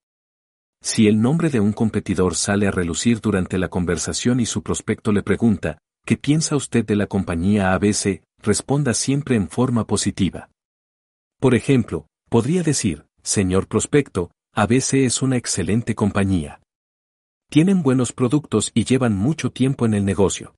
Si 0.82 1.08
el 1.08 1.20
nombre 1.20 1.48
de 1.48 1.58
un 1.58 1.72
competidor 1.72 2.36
sale 2.36 2.68
a 2.68 2.70
relucir 2.70 3.20
durante 3.20 3.56
la 3.56 3.68
conversación 3.68 4.40
y 4.40 4.46
su 4.46 4.62
prospecto 4.62 5.10
le 5.10 5.22
pregunta, 5.22 5.78
¿qué 6.04 6.18
piensa 6.18 6.54
usted 6.54 6.84
de 6.84 6.94
la 6.94 7.06
compañía 7.06 7.72
ABC? 7.72 8.22
Responda 8.42 8.92
siempre 8.92 9.36
en 9.36 9.48
forma 9.48 9.86
positiva. 9.86 10.50
Por 11.40 11.54
ejemplo, 11.54 12.06
podría 12.28 12.62
decir, 12.62 13.06
señor 13.22 13.68
prospecto, 13.68 14.30
ABC 14.54 14.94
es 14.94 15.22
una 15.22 15.38
excelente 15.38 15.94
compañía. 15.94 16.60
Tienen 17.50 17.82
buenos 17.82 18.12
productos 18.12 18.70
y 18.74 18.84
llevan 18.84 19.16
mucho 19.16 19.50
tiempo 19.50 19.86
en 19.86 19.94
el 19.94 20.04
negocio. 20.04 20.54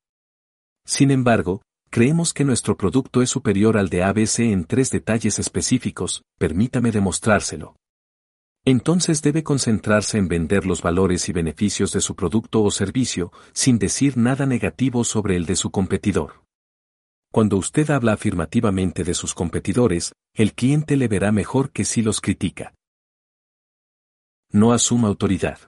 Sin 0.85 1.12
embargo, 1.12 1.62
creemos 1.91 2.35
que 2.35 2.45
nuestro 2.45 2.77
producto 2.77 3.23
es 3.23 3.31
superior 3.31 3.78
al 3.78 3.89
de 3.89 4.03
ABC 4.03 4.41
en 4.41 4.65
tres 4.65 4.91
detalles 4.91 5.39
específicos, 5.39 6.23
permítame 6.39 6.91
demostrárselo. 6.91 7.77
Entonces 8.70 9.20
debe 9.20 9.42
concentrarse 9.42 10.16
en 10.16 10.28
vender 10.28 10.64
los 10.64 10.80
valores 10.80 11.28
y 11.28 11.32
beneficios 11.32 11.90
de 11.90 12.01
su 12.01 12.14
producto 12.14 12.62
o 12.62 12.70
servicio, 12.70 13.32
sin 13.52 13.80
decir 13.80 14.16
nada 14.16 14.47
negativo 14.47 15.02
sobre 15.02 15.34
el 15.34 15.44
de 15.44 15.56
su 15.56 15.72
competidor. 15.72 16.44
Cuando 17.32 17.56
usted 17.56 17.90
habla 17.90 18.12
afirmativamente 18.12 19.02
de 19.02 19.14
sus 19.14 19.34
competidores, 19.34 20.14
el 20.34 20.55
cliente 20.55 20.97
le 20.97 21.09
verá 21.09 21.32
mejor 21.32 21.72
que 21.72 21.84
si 21.84 22.01
los 22.01 22.20
critica. 22.20 22.72
No 24.52 24.72
asuma 24.72 25.09
autoridad. 25.09 25.59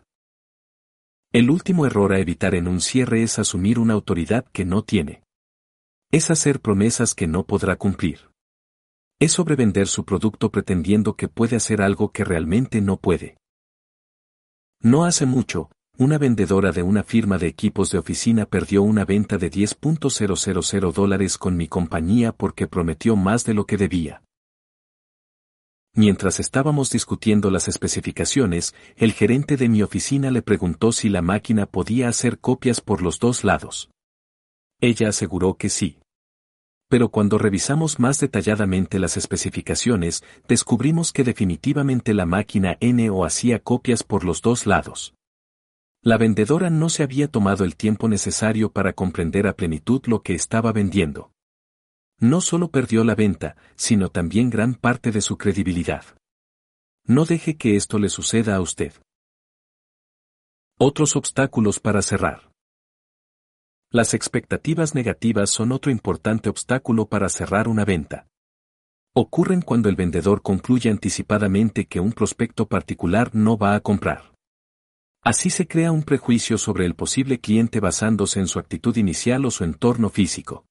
El 1.32 1.50
último 1.50 1.86
error 1.86 2.12
a 2.12 2.20
evitar 2.20 2.54
en 2.54 2.68
un 2.68 2.80
cierre 2.80 3.24
es 3.24 3.40
asumir 3.40 3.80
una 3.80 3.94
autoridad 3.94 4.44
que 4.52 4.64
no 4.64 4.84
tiene 4.84 5.24
es 6.12 6.30
hacer 6.30 6.60
promesas 6.60 7.14
que 7.14 7.26
no 7.26 7.46
podrá 7.46 7.76
cumplir. 7.76 8.31
Es 9.22 9.34
sobrevender 9.34 9.86
su 9.86 10.04
producto 10.04 10.50
pretendiendo 10.50 11.14
que 11.14 11.28
puede 11.28 11.54
hacer 11.54 11.80
algo 11.80 12.10
que 12.10 12.24
realmente 12.24 12.80
no 12.80 12.96
puede. 12.96 13.36
No 14.80 15.04
hace 15.04 15.26
mucho, 15.26 15.70
una 15.96 16.18
vendedora 16.18 16.72
de 16.72 16.82
una 16.82 17.04
firma 17.04 17.38
de 17.38 17.46
equipos 17.46 17.92
de 17.92 17.98
oficina 17.98 18.46
perdió 18.46 18.82
una 18.82 19.04
venta 19.04 19.38
de 19.38 19.48
10.000 19.48 20.92
dólares 20.92 21.38
con 21.38 21.56
mi 21.56 21.68
compañía 21.68 22.32
porque 22.32 22.66
prometió 22.66 23.14
más 23.14 23.44
de 23.44 23.54
lo 23.54 23.64
que 23.64 23.76
debía. 23.76 24.24
Mientras 25.94 26.40
estábamos 26.40 26.90
discutiendo 26.90 27.52
las 27.52 27.68
especificaciones, 27.68 28.74
el 28.96 29.12
gerente 29.12 29.56
de 29.56 29.68
mi 29.68 29.84
oficina 29.84 30.32
le 30.32 30.42
preguntó 30.42 30.90
si 30.90 31.08
la 31.08 31.22
máquina 31.22 31.66
podía 31.66 32.08
hacer 32.08 32.40
copias 32.40 32.80
por 32.80 33.02
los 33.02 33.20
dos 33.20 33.44
lados. 33.44 33.88
Ella 34.80 35.10
aseguró 35.10 35.54
que 35.54 35.68
sí. 35.68 36.01
Pero 36.92 37.08
cuando 37.08 37.38
revisamos 37.38 37.98
más 37.98 38.20
detalladamente 38.20 38.98
las 38.98 39.16
especificaciones, 39.16 40.22
descubrimos 40.46 41.10
que 41.10 41.24
definitivamente 41.24 42.12
la 42.12 42.26
máquina 42.26 42.76
N 42.80 43.08
o 43.08 43.24
hacía 43.24 43.60
copias 43.60 44.02
por 44.02 44.24
los 44.24 44.42
dos 44.42 44.66
lados. 44.66 45.14
La 46.02 46.18
vendedora 46.18 46.68
no 46.68 46.90
se 46.90 47.02
había 47.02 47.28
tomado 47.28 47.64
el 47.64 47.76
tiempo 47.76 48.10
necesario 48.10 48.70
para 48.72 48.92
comprender 48.92 49.46
a 49.46 49.54
plenitud 49.54 50.02
lo 50.04 50.20
que 50.20 50.34
estaba 50.34 50.70
vendiendo. 50.70 51.32
No 52.18 52.42
solo 52.42 52.68
perdió 52.68 53.04
la 53.04 53.14
venta, 53.14 53.56
sino 53.74 54.10
también 54.10 54.50
gran 54.50 54.74
parte 54.74 55.12
de 55.12 55.22
su 55.22 55.38
credibilidad. 55.38 56.04
No 57.06 57.24
deje 57.24 57.56
que 57.56 57.76
esto 57.76 57.98
le 57.98 58.10
suceda 58.10 58.56
a 58.56 58.60
usted. 58.60 58.92
Otros 60.76 61.16
obstáculos 61.16 61.80
para 61.80 62.02
cerrar. 62.02 62.51
Las 63.94 64.14
expectativas 64.14 64.94
negativas 64.94 65.50
son 65.50 65.70
otro 65.70 65.92
importante 65.92 66.48
obstáculo 66.48 67.04
para 67.10 67.28
cerrar 67.28 67.68
una 67.68 67.84
venta. 67.84 68.26
Ocurren 69.14 69.60
cuando 69.60 69.90
el 69.90 69.96
vendedor 69.96 70.40
concluye 70.40 70.88
anticipadamente 70.88 71.84
que 71.84 72.00
un 72.00 72.14
prospecto 72.14 72.66
particular 72.66 73.34
no 73.34 73.58
va 73.58 73.74
a 73.74 73.80
comprar. 73.80 74.32
Así 75.22 75.50
se 75.50 75.68
crea 75.68 75.92
un 75.92 76.04
prejuicio 76.04 76.56
sobre 76.56 76.86
el 76.86 76.94
posible 76.94 77.38
cliente 77.38 77.80
basándose 77.80 78.40
en 78.40 78.46
su 78.46 78.58
actitud 78.58 78.96
inicial 78.96 79.44
o 79.44 79.50
su 79.50 79.62
entorno 79.62 80.08
físico. 80.08 80.64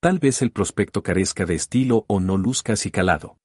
Tal 0.00 0.18
vez 0.18 0.40
el 0.40 0.50
prospecto 0.50 1.02
carezca 1.02 1.44
de 1.44 1.56
estilo 1.56 2.06
o 2.08 2.20
no 2.20 2.38
luzca 2.38 2.72
calado. 2.90 3.36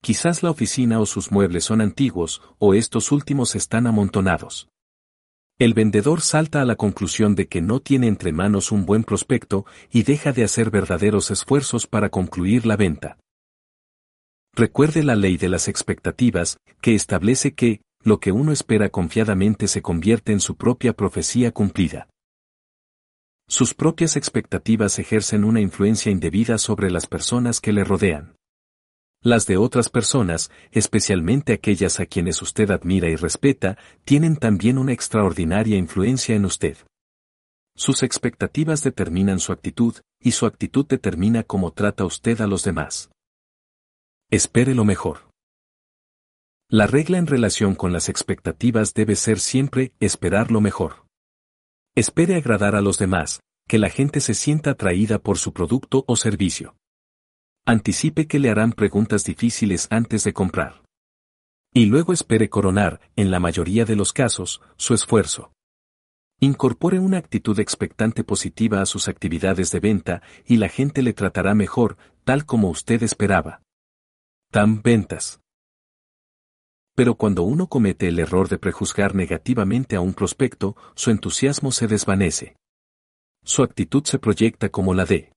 Quizás 0.00 0.42
la 0.42 0.50
oficina 0.50 1.00
o 1.00 1.04
sus 1.04 1.30
muebles 1.30 1.64
son 1.64 1.82
antiguos, 1.82 2.40
o 2.58 2.72
estos 2.72 3.12
últimos 3.12 3.54
están 3.54 3.86
amontonados. 3.86 4.70
El 5.58 5.72
vendedor 5.72 6.20
salta 6.20 6.60
a 6.60 6.66
la 6.66 6.76
conclusión 6.76 7.34
de 7.34 7.48
que 7.48 7.62
no 7.62 7.80
tiene 7.80 8.08
entre 8.08 8.30
manos 8.30 8.72
un 8.72 8.84
buen 8.84 9.04
prospecto 9.04 9.64
y 9.90 10.02
deja 10.02 10.32
de 10.32 10.44
hacer 10.44 10.70
verdaderos 10.70 11.30
esfuerzos 11.30 11.86
para 11.86 12.10
concluir 12.10 12.66
la 12.66 12.76
venta. 12.76 13.16
Recuerde 14.54 15.02
la 15.02 15.16
ley 15.16 15.38
de 15.38 15.48
las 15.48 15.68
expectativas, 15.68 16.58
que 16.82 16.94
establece 16.94 17.54
que, 17.54 17.80
lo 18.02 18.20
que 18.20 18.32
uno 18.32 18.52
espera 18.52 18.90
confiadamente 18.90 19.66
se 19.66 19.80
convierte 19.80 20.32
en 20.32 20.40
su 20.40 20.56
propia 20.56 20.92
profecía 20.92 21.52
cumplida. 21.52 22.06
Sus 23.48 23.72
propias 23.72 24.16
expectativas 24.16 24.98
ejercen 24.98 25.42
una 25.42 25.62
influencia 25.62 26.12
indebida 26.12 26.58
sobre 26.58 26.90
las 26.90 27.06
personas 27.06 27.62
que 27.62 27.72
le 27.72 27.84
rodean. 27.84 28.36
Las 29.26 29.44
de 29.46 29.56
otras 29.56 29.88
personas, 29.88 30.52
especialmente 30.70 31.52
aquellas 31.52 31.98
a 31.98 32.06
quienes 32.06 32.40
usted 32.42 32.70
admira 32.70 33.08
y 33.08 33.16
respeta, 33.16 33.76
tienen 34.04 34.36
también 34.36 34.78
una 34.78 34.92
extraordinaria 34.92 35.76
influencia 35.76 36.36
en 36.36 36.44
usted. 36.44 36.76
Sus 37.74 38.04
expectativas 38.04 38.84
determinan 38.84 39.40
su 39.40 39.50
actitud, 39.50 39.96
y 40.20 40.30
su 40.30 40.46
actitud 40.46 40.86
determina 40.86 41.42
cómo 41.42 41.72
trata 41.72 42.04
usted 42.04 42.40
a 42.40 42.46
los 42.46 42.62
demás. 42.62 43.10
Espere 44.30 44.76
lo 44.76 44.84
mejor. 44.84 45.28
La 46.70 46.86
regla 46.86 47.18
en 47.18 47.26
relación 47.26 47.74
con 47.74 47.92
las 47.92 48.08
expectativas 48.08 48.94
debe 48.94 49.16
ser 49.16 49.40
siempre 49.40 49.92
esperar 49.98 50.52
lo 50.52 50.60
mejor. 50.60 51.04
Espere 51.96 52.36
agradar 52.36 52.76
a 52.76 52.80
los 52.80 52.96
demás, 52.96 53.40
que 53.66 53.80
la 53.80 53.90
gente 53.90 54.20
se 54.20 54.34
sienta 54.34 54.70
atraída 54.70 55.18
por 55.18 55.36
su 55.36 55.52
producto 55.52 56.04
o 56.06 56.14
servicio. 56.14 56.76
Anticipe 57.68 58.28
que 58.28 58.38
le 58.38 58.48
harán 58.48 58.70
preguntas 58.70 59.24
difíciles 59.24 59.88
antes 59.90 60.22
de 60.22 60.32
comprar. 60.32 60.84
Y 61.74 61.86
luego 61.86 62.12
espere 62.12 62.48
coronar, 62.48 63.00
en 63.16 63.32
la 63.32 63.40
mayoría 63.40 63.84
de 63.84 63.96
los 63.96 64.12
casos, 64.12 64.62
su 64.76 64.94
esfuerzo. 64.94 65.50
Incorpore 66.38 67.00
una 67.00 67.18
actitud 67.18 67.58
expectante 67.58 68.22
positiva 68.22 68.82
a 68.82 68.86
sus 68.86 69.08
actividades 69.08 69.72
de 69.72 69.80
venta 69.80 70.22
y 70.44 70.58
la 70.58 70.68
gente 70.68 71.02
le 71.02 71.12
tratará 71.12 71.56
mejor, 71.56 71.96
tal 72.22 72.46
como 72.46 72.70
usted 72.70 73.02
esperaba. 73.02 73.62
TAM 74.52 74.80
Ventas. 74.80 75.40
Pero 76.94 77.16
cuando 77.16 77.42
uno 77.42 77.66
comete 77.66 78.06
el 78.06 78.20
error 78.20 78.48
de 78.48 78.58
prejuzgar 78.58 79.16
negativamente 79.16 79.96
a 79.96 80.00
un 80.00 80.14
prospecto, 80.14 80.76
su 80.94 81.10
entusiasmo 81.10 81.72
se 81.72 81.88
desvanece. 81.88 82.54
Su 83.42 83.64
actitud 83.64 84.04
se 84.04 84.20
proyecta 84.20 84.68
como 84.68 84.94
la 84.94 85.04
de 85.04 85.32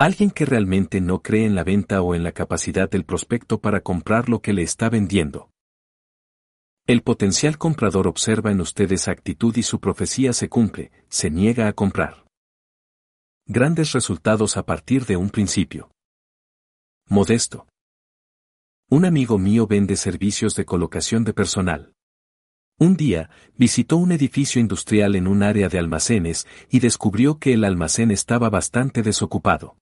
alguien 0.00 0.30
que 0.30 0.46
realmente 0.46 1.02
no 1.02 1.20
cree 1.20 1.44
en 1.44 1.54
la 1.54 1.62
venta 1.62 2.00
o 2.00 2.14
en 2.14 2.22
la 2.22 2.32
capacidad 2.32 2.88
del 2.88 3.04
prospecto 3.04 3.60
para 3.60 3.82
comprar 3.82 4.30
lo 4.30 4.40
que 4.40 4.54
le 4.54 4.62
está 4.62 4.88
vendiendo. 4.88 5.50
El 6.86 7.02
potencial 7.02 7.58
comprador 7.58 8.08
observa 8.08 8.50
en 8.50 8.62
usted 8.62 8.90
esa 8.92 9.10
actitud 9.10 9.54
y 9.58 9.62
su 9.62 9.78
profecía 9.78 10.32
se 10.32 10.48
cumple, 10.48 10.90
se 11.10 11.30
niega 11.30 11.68
a 11.68 11.74
comprar. 11.74 12.24
Grandes 13.46 13.92
resultados 13.92 14.56
a 14.56 14.64
partir 14.64 15.04
de 15.04 15.18
un 15.18 15.28
principio. 15.28 15.90
Modesto. 17.06 17.66
Un 18.88 19.04
amigo 19.04 19.38
mío 19.38 19.66
vende 19.66 19.96
servicios 19.96 20.56
de 20.56 20.64
colocación 20.64 21.24
de 21.24 21.34
personal. 21.34 21.92
Un 22.78 22.96
día, 22.96 23.28
visitó 23.58 23.98
un 23.98 24.12
edificio 24.12 24.62
industrial 24.62 25.14
en 25.14 25.26
un 25.26 25.42
área 25.42 25.68
de 25.68 25.78
almacenes 25.78 26.46
y 26.70 26.80
descubrió 26.80 27.38
que 27.38 27.52
el 27.52 27.64
almacén 27.64 28.10
estaba 28.10 28.48
bastante 28.48 29.02
desocupado. 29.02 29.76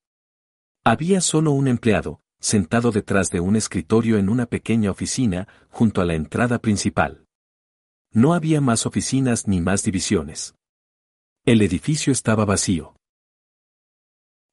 Había 0.84 1.20
solo 1.20 1.52
un 1.52 1.68
empleado, 1.68 2.20
sentado 2.40 2.92
detrás 2.92 3.30
de 3.30 3.40
un 3.40 3.56
escritorio 3.56 4.18
en 4.18 4.28
una 4.28 4.46
pequeña 4.46 4.90
oficina, 4.90 5.48
junto 5.70 6.00
a 6.00 6.04
la 6.04 6.14
entrada 6.14 6.58
principal. 6.60 7.24
No 8.12 8.32
había 8.32 8.60
más 8.60 8.86
oficinas 8.86 9.46
ni 9.46 9.60
más 9.60 9.82
divisiones. 9.82 10.54
El 11.44 11.62
edificio 11.62 12.12
estaba 12.12 12.44
vacío. 12.44 12.94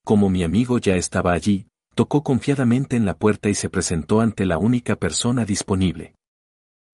Como 0.04 0.30
mi 0.30 0.44
amigo 0.44 0.78
ya 0.78 0.96
estaba 0.96 1.34
allí, 1.34 1.68
tocó 1.96 2.24
confiadamente 2.24 2.96
en 2.96 3.06
la 3.06 3.18
puerta 3.18 3.50
y 3.50 3.56
se 3.56 3.70
presentó 3.70 4.22
ante 4.22 4.46
la 4.46 4.58
única 4.58 4.98
persona 4.98 5.46
disponible. 5.46 6.16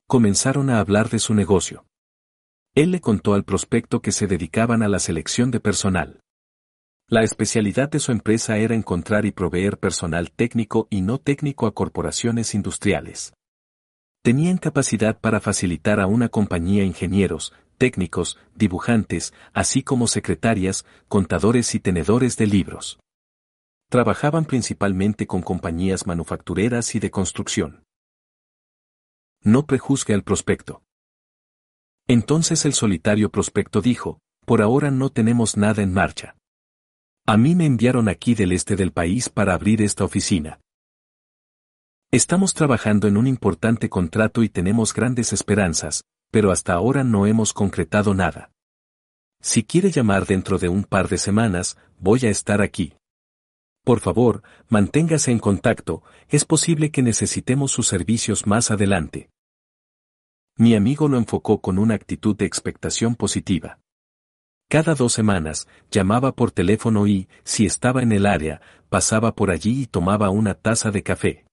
Comenzaron 0.07 0.69
a 0.69 0.79
hablar 0.79 1.09
de 1.09 1.19
su 1.19 1.33
negocio. 1.33 1.85
Él 2.75 2.91
le 2.91 3.01
contó 3.01 3.33
al 3.33 3.43
prospecto 3.43 4.01
que 4.01 4.11
se 4.11 4.27
dedicaban 4.27 4.83
a 4.83 4.87
la 4.87 4.99
selección 4.99 5.51
de 5.51 5.59
personal. 5.59 6.21
La 7.11 7.23
especialidad 7.23 7.89
de 7.91 7.99
su 7.99 8.11
empresa 8.11 8.57
era 8.57 8.73
encontrar 8.73 9.25
y 9.25 9.31
proveer 9.31 9.77
personal 9.77 10.31
técnico 10.31 10.87
y 10.89 11.01
no 11.01 11.19
técnico 11.19 11.67
a 11.67 11.73
corporaciones 11.73 12.55
industriales. 12.55 13.33
Tenían 14.23 14.57
capacidad 14.57 15.19
para 15.19 15.39
facilitar 15.39 15.99
a 15.99 16.07
una 16.07 16.29
compañía 16.29 16.83
ingenieros, 16.83 17.53
técnicos, 17.77 18.39
dibujantes, 18.55 19.33
así 19.53 19.83
como 19.83 20.07
secretarias, 20.07 20.85
contadores 21.07 21.75
y 21.75 21.79
tenedores 21.79 22.37
de 22.37 22.47
libros 22.47 22.97
trabajaban 23.91 24.45
principalmente 24.45 25.27
con 25.27 25.41
compañías 25.41 26.07
manufactureras 26.07 26.95
y 26.95 26.99
de 26.99 27.11
construcción. 27.11 27.83
No 29.43 29.65
prejuzgue 29.65 30.13
al 30.13 30.23
prospecto. 30.23 30.81
Entonces 32.07 32.63
el 32.63 32.73
solitario 32.73 33.29
prospecto 33.29 33.81
dijo, 33.81 34.19
por 34.45 34.61
ahora 34.61 34.91
no 34.91 35.09
tenemos 35.09 35.57
nada 35.57 35.83
en 35.83 35.93
marcha. 35.93 36.37
A 37.27 37.37
mí 37.37 37.53
me 37.55 37.65
enviaron 37.65 38.09
aquí 38.09 38.33
del 38.33 38.51
este 38.51 38.75
del 38.75 38.91
país 38.91 39.29
para 39.29 39.53
abrir 39.53 39.81
esta 39.81 40.03
oficina. 40.03 40.59
Estamos 42.11 42.53
trabajando 42.53 43.07
en 43.07 43.15
un 43.15 43.27
importante 43.27 43.89
contrato 43.89 44.43
y 44.43 44.49
tenemos 44.49 44.93
grandes 44.93 45.31
esperanzas, 45.31 46.03
pero 46.31 46.51
hasta 46.51 46.73
ahora 46.73 47.03
no 47.03 47.27
hemos 47.27 47.53
concretado 47.53 48.13
nada. 48.13 48.51
Si 49.39 49.63
quiere 49.63 49.91
llamar 49.91 50.25
dentro 50.25 50.57
de 50.57 50.67
un 50.69 50.83
par 50.83 51.09
de 51.09 51.17
semanas, 51.17 51.77
voy 51.99 52.25
a 52.25 52.29
estar 52.29 52.61
aquí. 52.61 52.93
Por 53.83 53.99
favor, 53.99 54.43
manténgase 54.67 55.31
en 55.31 55.39
contacto, 55.39 56.03
es 56.27 56.45
posible 56.45 56.91
que 56.91 57.01
necesitemos 57.01 57.71
sus 57.71 57.87
servicios 57.87 58.45
más 58.45 58.71
adelante. 58.71 59.29
Mi 60.57 60.75
amigo 60.75 61.07
lo 61.07 61.17
enfocó 61.17 61.61
con 61.61 61.79
una 61.79 61.95
actitud 61.95 62.35
de 62.35 62.45
expectación 62.45 63.15
positiva. 63.15 63.79
Cada 64.71 64.95
dos 64.95 65.11
semanas, 65.11 65.67
llamaba 65.91 66.31
por 66.31 66.51
teléfono 66.51 67.05
y, 67.05 67.27
si 67.43 67.65
estaba 67.65 68.01
en 68.01 68.13
el 68.13 68.25
área, 68.25 68.61
pasaba 68.87 69.35
por 69.35 69.51
allí 69.51 69.81
y 69.81 69.85
tomaba 69.85 70.29
una 70.29 70.53
taza 70.53 70.91
de 70.91 71.03
café. 71.03 71.45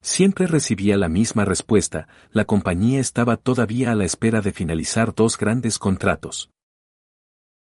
Siempre 0.00 0.46
recibía 0.46 0.96
la 0.96 1.08
misma 1.08 1.44
respuesta, 1.44 2.06
la 2.30 2.44
compañía 2.44 3.00
estaba 3.00 3.36
todavía 3.36 3.90
a 3.90 3.96
la 3.96 4.04
espera 4.04 4.40
de 4.40 4.52
finalizar 4.52 5.14
dos 5.16 5.36
grandes 5.36 5.80
contratos. 5.80 6.50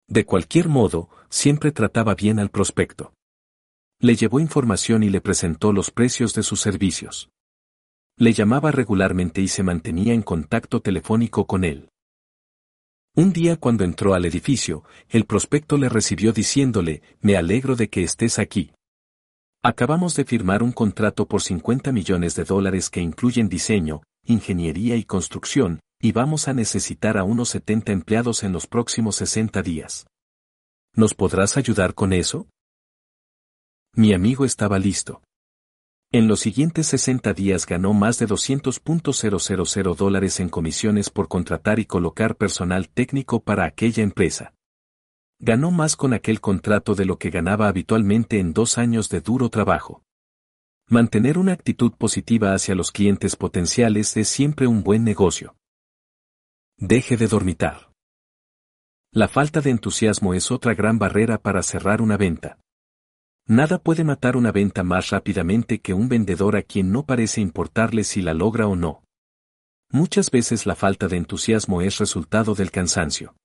De 0.07 0.25
cualquier 0.25 0.69
modo, 0.69 1.07
siempre 1.29 1.71
trataba 1.71 2.15
bien 2.15 2.39
al 2.39 2.49
prospecto 2.49 3.13
le 4.03 4.17
llevó 4.17 4.41
información 4.41 5.01
y 5.01 5.09
le 5.09 5.21
presentó 5.21 5.71
los 5.71 5.89
precios 5.89 6.33
de 6.33 6.43
sus 6.43 6.59
servicios. 6.59 7.29
Le 8.17 8.33
llamaba 8.33 8.69
regularmente 8.69 9.39
y 9.39 9.47
se 9.47 9.63
mantenía 9.63 10.13
en 10.13 10.21
contacto 10.21 10.81
telefónico 10.81 11.47
con 11.47 11.63
él. 11.63 11.92
Un 13.15 13.31
día 13.31 13.57
cuando 13.57 13.83
entró 13.83 14.15
al 14.15 14.25
edificio, 14.25 14.83
el 15.07 15.25
prospecto 15.25 15.77
le 15.77 15.87
recibió 15.87 16.33
diciéndole, 16.33 17.03
me 17.21 17.37
alegro 17.37 17.75
de 17.75 17.87
que 17.87 18.01
estés 18.01 18.39
aquí. 18.39 18.71
Acabamos 19.61 20.15
de 20.15 20.25
firmar 20.25 20.63
un 20.63 20.71
contrato 20.71 21.27
por 21.27 21.43
50 21.43 21.91
millones 21.91 22.35
de 22.35 22.43
dólares 22.43 22.89
que 22.89 23.01
incluyen 23.01 23.49
diseño, 23.49 24.01
ingeniería 24.25 24.95
y 24.95 25.03
construcción, 25.03 25.79
y 26.01 26.11
vamos 26.11 26.47
a 26.47 26.53
necesitar 26.53 27.19
a 27.19 27.23
unos 27.23 27.49
70 27.49 27.91
empleados 27.91 28.41
en 28.41 28.51
los 28.51 28.65
próximos 28.65 29.15
60 29.17 29.61
días. 29.61 30.07
¿Nos 30.95 31.13
podrás 31.13 31.55
ayudar 31.55 31.93
con 31.93 32.13
eso? 32.13 32.47
Mi 33.95 34.13
amigo 34.13 34.43
estaba 34.43 34.79
listo. 34.79 35.21
En 36.15 36.27
los 36.27 36.41
siguientes 36.41 36.85
60 36.85 37.33
días 37.33 37.65
ganó 37.65 37.91
más 37.93 38.19
de 38.19 38.27
200.000 38.27 39.95
dólares 39.95 40.39
en 40.39 40.47
comisiones 40.47 41.09
por 41.09 41.27
contratar 41.27 41.79
y 41.79 41.85
colocar 41.85 42.35
personal 42.35 42.87
técnico 42.87 43.39
para 43.39 43.65
aquella 43.65 44.03
empresa. 44.03 44.53
Ganó 45.39 45.71
más 45.71 45.95
con 45.95 46.13
aquel 46.13 46.39
contrato 46.39 46.93
de 46.93 47.05
lo 47.05 47.17
que 47.17 47.31
ganaba 47.31 47.67
habitualmente 47.67 48.37
en 48.37 48.53
dos 48.53 48.77
años 48.77 49.09
de 49.09 49.21
duro 49.21 49.49
trabajo. 49.49 50.03
Mantener 50.87 51.39
una 51.39 51.53
actitud 51.53 51.93
positiva 51.93 52.53
hacia 52.53 52.75
los 52.75 52.91
clientes 52.91 53.35
potenciales 53.35 54.15
es 54.15 54.27
siempre 54.27 54.67
un 54.67 54.83
buen 54.83 55.03
negocio. 55.03 55.55
Deje 56.77 57.17
de 57.17 57.27
dormitar. 57.27 57.91
La 59.11 59.27
falta 59.27 59.61
de 59.61 59.71
entusiasmo 59.71 60.35
es 60.35 60.51
otra 60.51 60.75
gran 60.75 60.99
barrera 60.99 61.39
para 61.39 61.63
cerrar 61.63 62.03
una 62.03 62.17
venta. 62.17 62.59
Nada 63.47 63.77
puede 63.77 64.05
matar 64.05 64.37
una 64.37 64.53
venta 64.53 64.83
más 64.83 65.09
rápidamente 65.09 65.81
que 65.81 65.93
un 65.93 66.07
vendedor 66.07 66.55
a 66.55 66.63
quien 66.63 66.91
no 66.91 67.05
parece 67.05 67.41
importarle 67.41 68.05
si 68.05 68.21
la 68.21 68.33
logra 68.33 68.67
o 68.67 68.75
no. 68.77 69.03
Muchas 69.91 70.31
veces 70.31 70.65
la 70.65 70.75
falta 70.75 71.07
de 71.09 71.17
entusiasmo 71.17 71.81
es 71.81 71.97
resultado 71.97 72.55
del 72.55 72.71
cansancio. 72.71 73.35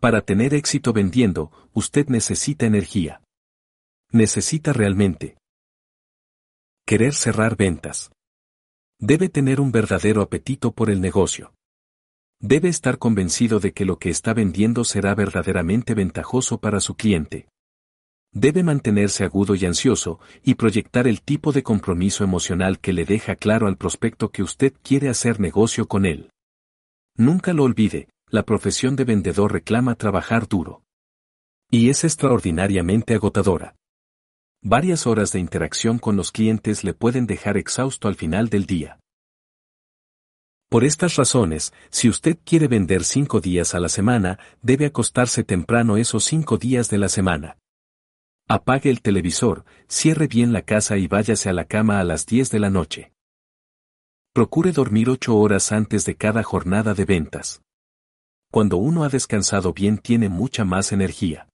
Para 0.00 0.20
tener 0.20 0.52
éxito 0.52 0.92
vendiendo, 0.92 1.52
usted 1.72 2.08
necesita 2.08 2.66
energía. 2.66 3.22
Necesita 4.10 4.72
realmente 4.72 5.38
querer 6.84 7.14
cerrar 7.14 7.56
ventas. 7.56 8.10
Debe 8.98 9.28
tener 9.28 9.60
un 9.60 9.70
verdadero 9.70 10.22
apetito 10.22 10.72
por 10.72 10.90
el 10.90 11.00
negocio. 11.00 11.54
Debe 12.40 12.68
estar 12.68 12.98
convencido 12.98 13.60
de 13.60 13.72
que 13.72 13.84
lo 13.84 14.00
que 14.00 14.10
está 14.10 14.34
vendiendo 14.34 14.84
será 14.84 15.14
verdaderamente 15.14 15.94
ventajoso 15.94 16.58
para 16.58 16.80
su 16.80 16.96
cliente 16.96 17.51
debe 18.32 18.62
mantenerse 18.62 19.24
agudo 19.24 19.54
y 19.54 19.64
ansioso, 19.66 20.18
y 20.42 20.54
proyectar 20.54 21.06
el 21.06 21.22
tipo 21.22 21.52
de 21.52 21.62
compromiso 21.62 22.24
emocional 22.24 22.80
que 22.80 22.92
le 22.92 23.04
deja 23.04 23.36
claro 23.36 23.66
al 23.66 23.76
prospecto 23.76 24.30
que 24.30 24.42
usted 24.42 24.72
quiere 24.82 25.08
hacer 25.08 25.38
negocio 25.38 25.86
con 25.86 26.06
él. 26.06 26.30
Nunca 27.16 27.52
lo 27.52 27.64
olvide, 27.64 28.08
la 28.28 28.44
profesión 28.44 28.96
de 28.96 29.04
vendedor 29.04 29.52
reclama 29.52 29.94
trabajar 29.94 30.48
duro. 30.48 30.82
Y 31.70 31.90
es 31.90 32.04
extraordinariamente 32.04 33.14
agotadora. 33.14 33.76
Varias 34.62 35.06
horas 35.06 35.32
de 35.32 35.40
interacción 35.40 35.98
con 35.98 36.16
los 36.16 36.32
clientes 36.32 36.84
le 36.84 36.94
pueden 36.94 37.26
dejar 37.26 37.56
exhausto 37.56 38.08
al 38.08 38.14
final 38.14 38.48
del 38.48 38.64
día. 38.64 38.98
Por 40.70 40.84
estas 40.84 41.16
razones, 41.16 41.74
si 41.90 42.08
usted 42.08 42.38
quiere 42.44 42.66
vender 42.68 43.04
cinco 43.04 43.40
días 43.40 43.74
a 43.74 43.80
la 43.80 43.90
semana, 43.90 44.38
debe 44.62 44.86
acostarse 44.86 45.44
temprano 45.44 45.98
esos 45.98 46.24
cinco 46.24 46.56
días 46.56 46.88
de 46.88 46.96
la 46.96 47.10
semana. 47.10 47.58
Apague 48.54 48.90
el 48.90 49.00
televisor, 49.00 49.64
cierre 49.88 50.26
bien 50.26 50.52
la 50.52 50.60
casa 50.60 50.98
y 50.98 51.06
váyase 51.06 51.48
a 51.48 51.54
la 51.54 51.64
cama 51.64 52.00
a 52.00 52.04
las 52.04 52.26
10 52.26 52.50
de 52.50 52.58
la 52.58 52.68
noche. 52.68 53.14
Procure 54.34 54.72
dormir 54.72 55.08
8 55.08 55.34
horas 55.34 55.72
antes 55.72 56.04
de 56.04 56.16
cada 56.16 56.42
jornada 56.42 56.92
de 56.92 57.06
ventas. 57.06 57.62
Cuando 58.50 58.76
uno 58.76 59.04
ha 59.04 59.08
descansado 59.08 59.72
bien 59.72 59.96
tiene 59.96 60.28
mucha 60.28 60.66
más 60.66 60.92
energía. 60.92 61.48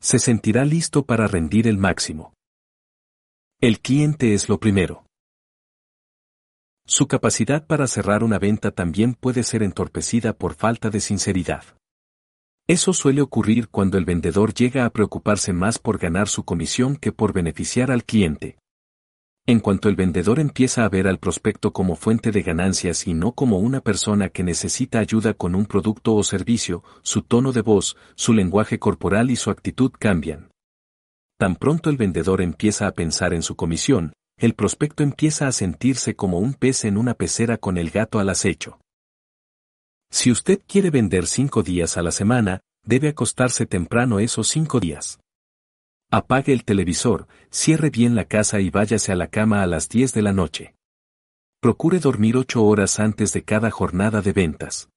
Se 0.00 0.20
sentirá 0.20 0.64
listo 0.64 1.04
para 1.04 1.26
rendir 1.26 1.66
el 1.66 1.78
máximo. 1.78 2.32
El 3.60 3.80
cliente 3.80 4.34
es 4.34 4.48
lo 4.48 4.60
primero. 4.60 5.06
Su 6.86 7.08
capacidad 7.08 7.66
para 7.66 7.88
cerrar 7.88 8.22
una 8.22 8.38
venta 8.38 8.70
también 8.70 9.14
puede 9.14 9.42
ser 9.42 9.64
entorpecida 9.64 10.32
por 10.32 10.54
falta 10.54 10.90
de 10.90 11.00
sinceridad. 11.00 11.64
Eso 12.66 12.94
suele 12.94 13.20
ocurrir 13.20 13.68
cuando 13.68 13.98
el 13.98 14.06
vendedor 14.06 14.54
llega 14.54 14.86
a 14.86 14.90
preocuparse 14.90 15.52
más 15.52 15.78
por 15.78 15.98
ganar 15.98 16.28
su 16.28 16.44
comisión 16.44 16.96
que 16.96 17.12
por 17.12 17.34
beneficiar 17.34 17.90
al 17.90 18.04
cliente. 18.04 18.56
En 19.46 19.60
cuanto 19.60 19.90
el 19.90 19.96
vendedor 19.96 20.40
empieza 20.40 20.86
a 20.86 20.88
ver 20.88 21.06
al 21.06 21.18
prospecto 21.18 21.74
como 21.74 21.94
fuente 21.94 22.30
de 22.30 22.40
ganancias 22.40 23.06
y 23.06 23.12
no 23.12 23.32
como 23.32 23.58
una 23.58 23.82
persona 23.82 24.30
que 24.30 24.42
necesita 24.42 24.98
ayuda 24.98 25.34
con 25.34 25.54
un 25.54 25.66
producto 25.66 26.14
o 26.14 26.22
servicio, 26.22 26.82
su 27.02 27.20
tono 27.20 27.52
de 27.52 27.60
voz, 27.60 27.98
su 28.14 28.32
lenguaje 28.32 28.78
corporal 28.78 29.30
y 29.30 29.36
su 29.36 29.50
actitud 29.50 29.92
cambian. 29.98 30.48
Tan 31.38 31.56
pronto 31.56 31.90
el 31.90 31.98
vendedor 31.98 32.40
empieza 32.40 32.86
a 32.86 32.92
pensar 32.92 33.34
en 33.34 33.42
su 33.42 33.56
comisión, 33.56 34.14
el 34.38 34.54
prospecto 34.54 35.02
empieza 35.02 35.46
a 35.46 35.52
sentirse 35.52 36.16
como 36.16 36.38
un 36.38 36.54
pez 36.54 36.86
en 36.86 36.96
una 36.96 37.12
pecera 37.12 37.58
con 37.58 37.76
el 37.76 37.90
gato 37.90 38.18
al 38.18 38.30
acecho. 38.30 38.78
Si 40.14 40.30
usted 40.30 40.62
quiere 40.68 40.90
vender 40.90 41.26
cinco 41.26 41.64
días 41.64 41.96
a 41.96 42.02
la 42.02 42.12
semana, 42.12 42.60
debe 42.84 43.08
acostarse 43.08 43.66
temprano 43.66 44.20
esos 44.20 44.46
cinco 44.46 44.78
días. 44.78 45.18
Apague 46.08 46.52
el 46.52 46.64
televisor, 46.64 47.26
cierre 47.50 47.90
bien 47.90 48.14
la 48.14 48.24
casa 48.24 48.60
y 48.60 48.70
váyase 48.70 49.10
a 49.10 49.16
la 49.16 49.26
cama 49.26 49.64
a 49.64 49.66
las 49.66 49.88
10 49.88 50.12
de 50.12 50.22
la 50.22 50.32
noche. 50.32 50.76
Procure 51.60 51.98
dormir 51.98 52.36
ocho 52.36 52.64
horas 52.64 53.00
antes 53.00 53.32
de 53.32 53.42
cada 53.42 53.72
jornada 53.72 54.20
de 54.20 54.32
ventas. 54.32 54.88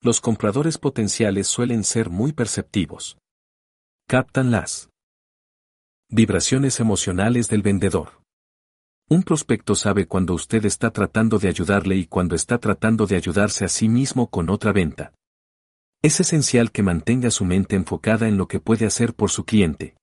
Los 0.00 0.22
compradores 0.22 0.78
potenciales 0.78 1.46
suelen 1.46 1.84
ser 1.84 2.08
muy 2.08 2.32
perceptivos. 2.32 3.18
Captan 4.08 4.50
las 4.50 4.88
vibraciones 6.08 6.80
emocionales 6.80 7.50
del 7.50 7.60
vendedor. 7.60 8.19
Un 9.12 9.24
prospecto 9.24 9.74
sabe 9.74 10.06
cuando 10.06 10.34
usted 10.34 10.64
está 10.64 10.92
tratando 10.92 11.40
de 11.40 11.48
ayudarle 11.48 11.96
y 11.96 12.06
cuando 12.06 12.36
está 12.36 12.58
tratando 12.58 13.08
de 13.08 13.16
ayudarse 13.16 13.64
a 13.64 13.68
sí 13.68 13.88
mismo 13.88 14.30
con 14.30 14.48
otra 14.48 14.72
venta. 14.72 15.12
Es 16.00 16.20
esencial 16.20 16.70
que 16.70 16.84
mantenga 16.84 17.32
su 17.32 17.44
mente 17.44 17.74
enfocada 17.74 18.28
en 18.28 18.36
lo 18.36 18.46
que 18.46 18.60
puede 18.60 18.86
hacer 18.86 19.14
por 19.14 19.30
su 19.30 19.44
cliente. 19.44 19.96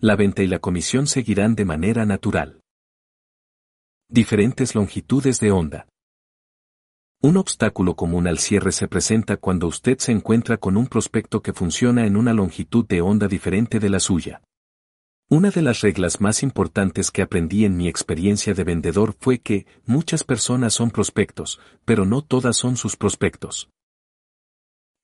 La 0.00 0.16
venta 0.16 0.42
y 0.42 0.48
la 0.48 0.58
comisión 0.58 1.06
seguirán 1.06 1.54
de 1.54 1.66
manera 1.66 2.04
natural. 2.04 2.60
Diferentes 4.08 4.74
longitudes 4.74 5.38
de 5.38 5.52
onda. 5.52 5.86
Un 7.22 7.36
obstáculo 7.36 7.94
común 7.94 8.26
al 8.26 8.38
cierre 8.38 8.72
se 8.72 8.88
presenta 8.88 9.36
cuando 9.36 9.68
usted 9.68 9.98
se 9.98 10.10
encuentra 10.10 10.56
con 10.56 10.76
un 10.76 10.88
prospecto 10.88 11.42
que 11.42 11.52
funciona 11.52 12.06
en 12.06 12.16
una 12.16 12.32
longitud 12.32 12.86
de 12.86 13.02
onda 13.02 13.28
diferente 13.28 13.78
de 13.78 13.88
la 13.88 14.00
suya. 14.00 14.42
Una 15.28 15.50
de 15.50 15.60
las 15.60 15.80
reglas 15.80 16.20
más 16.20 16.44
importantes 16.44 17.10
que 17.10 17.20
aprendí 17.20 17.64
en 17.64 17.76
mi 17.76 17.88
experiencia 17.88 18.54
de 18.54 18.62
vendedor 18.62 19.12
fue 19.18 19.40
que 19.40 19.66
muchas 19.84 20.22
personas 20.22 20.72
son 20.72 20.92
prospectos, 20.92 21.58
pero 21.84 22.06
no 22.06 22.22
todas 22.22 22.56
son 22.56 22.76
sus 22.76 22.94
prospectos. 22.94 23.68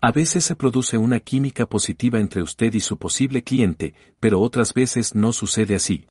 A 0.00 0.12
veces 0.12 0.44
se 0.44 0.54
produce 0.54 0.96
una 0.96 1.18
química 1.18 1.66
positiva 1.66 2.20
entre 2.20 2.40
usted 2.40 2.72
y 2.72 2.78
su 2.78 2.98
posible 2.98 3.42
cliente, 3.42 3.94
pero 4.20 4.40
otras 4.40 4.74
veces 4.74 5.16
no 5.16 5.32
sucede 5.32 5.74
así. 5.74 6.06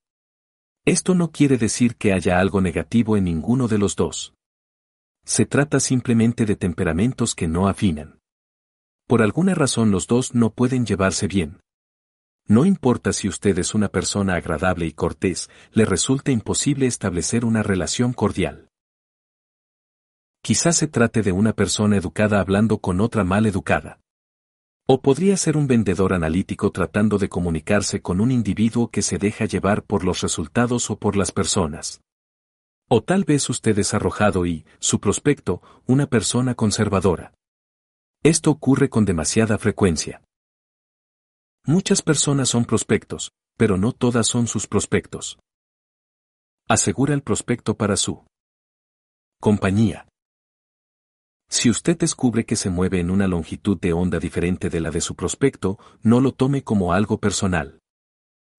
Esto 0.84 1.16
no 1.16 1.32
quiere 1.32 1.58
decir 1.58 1.96
que 1.96 2.12
haya 2.12 2.38
algo 2.38 2.60
negativo 2.60 3.16
en 3.16 3.24
ninguno 3.24 3.70
de 3.70 3.78
los 3.78 3.96
dos. 3.96 4.34
Se 5.24 5.46
trata 5.46 5.80
simplemente 5.80 6.46
de 6.46 6.58
temperamentos 6.58 7.34
que 7.34 7.48
no 7.48 7.70
afinan. 7.70 8.20
Por 9.08 9.22
alguna 9.22 9.56
razón 9.56 9.90
los 9.90 10.06
dos 10.08 10.36
no 10.36 10.50
pueden 10.50 10.86
llevarse 10.86 11.28
bien. 11.28 11.62
No 12.52 12.66
importa 12.66 13.14
si 13.14 13.30
usted 13.30 13.58
es 13.60 13.74
una 13.74 13.88
persona 13.88 14.36
agradable 14.36 14.86
y 14.86 14.92
cortés, 14.92 15.50
le 15.72 15.86
resulta 15.86 16.32
imposible 16.32 16.86
establecer 16.86 17.46
una 17.46 17.64
relación 17.64 18.12
cordial. 18.12 18.68
Quizás 20.44 20.76
se 20.76 20.88
trate 20.88 21.22
de 21.22 21.32
una 21.32 21.54
persona 21.54 21.96
educada 21.96 22.42
hablando 22.42 22.80
con 22.80 23.00
otra 23.00 23.24
mal 23.24 23.46
educada. 23.46 24.02
O 24.86 25.02
podría 25.02 25.38
ser 25.38 25.56
un 25.56 25.66
vendedor 25.66 26.12
analítico 26.12 26.74
tratando 26.74 27.18
de 27.18 27.30
comunicarse 27.30 28.02
con 28.02 28.20
un 28.20 28.32
individuo 28.32 28.90
que 28.90 29.02
se 29.02 29.18
deja 29.18 29.46
llevar 29.46 29.84
por 29.84 30.04
los 30.04 30.20
resultados 30.20 30.90
o 30.90 31.00
por 31.00 31.16
las 31.16 31.32
personas. 31.32 32.02
O 32.90 33.02
tal 33.02 33.24
vez 33.24 33.50
usted 33.50 33.80
es 33.80 33.94
arrojado 33.94 34.46
y, 34.46 34.66
su 34.80 35.00
prospecto, 35.00 35.62
una 35.86 36.06
persona 36.06 36.54
conservadora. 36.56 37.34
Esto 38.24 38.52
ocurre 38.52 38.90
con 38.90 39.06
demasiada 39.06 39.58
frecuencia. 39.58 40.22
Muchas 41.66 42.02
personas 42.02 42.50
son 42.50 42.66
prospectos, 42.66 43.32
pero 43.56 43.78
no 43.78 43.92
todas 43.92 44.26
son 44.26 44.48
sus 44.48 44.66
prospectos. 44.66 45.38
Asegura 46.68 47.14
el 47.14 47.22
prospecto 47.22 47.78
para 47.78 47.98
su 47.98 48.26
compañía. 49.40 50.08
Si 51.48 51.70
usted 51.70 52.00
descubre 52.00 52.46
que 52.46 52.56
se 52.56 52.72
mueve 52.72 53.00
en 53.00 53.12
una 53.12 53.28
longitud 53.28 53.80
de 53.80 53.94
onda 53.94 54.18
diferente 54.18 54.72
de 54.72 54.80
la 54.80 54.90
de 54.90 55.02
su 55.02 55.16
prospecto, 55.16 55.78
no 56.02 56.20
lo 56.20 56.32
tome 56.32 56.64
como 56.64 56.94
algo 56.94 57.20
personal. 57.20 57.80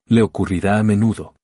Le 0.06 0.22
ocurrirá 0.22 0.78
a 0.78 0.84
menudo. 0.84 1.34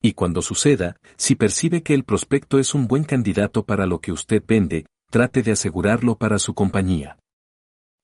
Y 0.00 0.14
cuando 0.14 0.40
suceda, 0.40 0.96
si 1.16 1.34
percibe 1.34 1.82
que 1.82 1.92
el 1.92 2.04
prospecto 2.04 2.58
es 2.58 2.74
un 2.74 2.86
buen 2.86 3.04
candidato 3.04 3.66
para 3.66 3.84
lo 3.84 4.00
que 4.00 4.12
usted 4.12 4.42
vende, 4.46 4.86
trate 5.10 5.42
de 5.42 5.52
asegurarlo 5.52 6.16
para 6.16 6.38
su 6.38 6.54
compañía. 6.54 7.18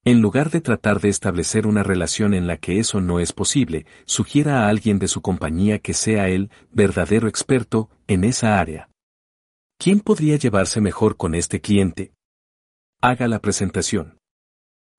En 0.07 0.21
lugar 0.21 0.51
de 0.51 0.61
tratar 0.61 1.01
de 1.01 1.09
establecer 1.09 1.67
una 1.67 1.83
relación 1.83 2.33
en 2.33 2.47
la 2.47 2.59
que 2.59 2.79
eso 2.79 3.01
no 3.01 3.19
es 3.19 3.33
posible, 3.33 3.87
sugiera 4.05 4.61
a 4.61 4.69
alguien 4.69 5.01
de 5.01 5.09
su 5.09 5.21
compañía 5.21 5.81
que 5.81 5.95
sea 5.95 6.29
el 6.29 6.49
verdadero 6.71 7.27
experto 7.27 7.91
en 8.07 8.23
esa 8.23 8.61
área. 8.61 8.89
¿Quién 9.81 9.99
podría 9.99 10.37
llevarse 10.37 10.81
mejor 10.81 11.17
con 11.17 11.35
este 11.35 11.61
cliente? 11.61 12.13
Haga 13.03 13.27
la 13.27 13.41
presentación. 13.41 14.21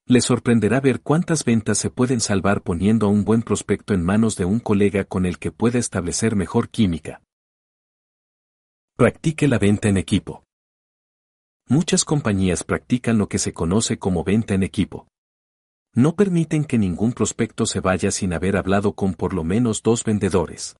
Le 0.07 0.19
sorprenderá 0.19 0.81
ver 0.81 0.99
cuántas 0.99 1.45
ventas 1.45 1.77
se 1.77 1.89
pueden 1.89 2.19
salvar 2.19 2.61
poniendo 2.61 3.05
a 3.05 3.09
un 3.09 3.23
buen 3.23 3.43
prospecto 3.43 3.93
en 3.93 4.03
manos 4.03 4.35
de 4.35 4.43
un 4.43 4.59
colega 4.59 5.05
con 5.05 5.25
el 5.25 5.39
que 5.39 5.53
pueda 5.53 5.79
establecer 5.79 6.35
mejor 6.35 6.67
química. 6.67 7.21
Practique 8.97 9.47
la 9.47 9.57
venta 9.57 9.88
en 9.88 9.95
equipo. 9.95 10.46
Muchas 11.69 12.06
compañías 12.06 12.64
practican 12.64 13.18
lo 13.18 13.27
que 13.27 13.39
se 13.39 13.52
conoce 13.52 13.99
como 13.99 14.23
venta 14.23 14.53
en 14.53 14.64
equipo. 14.64 15.06
No 15.94 16.15
permiten 16.15 16.64
que 16.64 16.77
ningún 16.77 17.11
prospecto 17.11 17.65
se 17.65 17.81
vaya 17.81 18.10
sin 18.11 18.31
haber 18.31 18.56
hablado 18.56 18.94
con 18.94 19.14
por 19.14 19.34
lo 19.34 19.44
menos 19.44 19.84
dos 19.84 20.06
vendedores. 20.06 20.77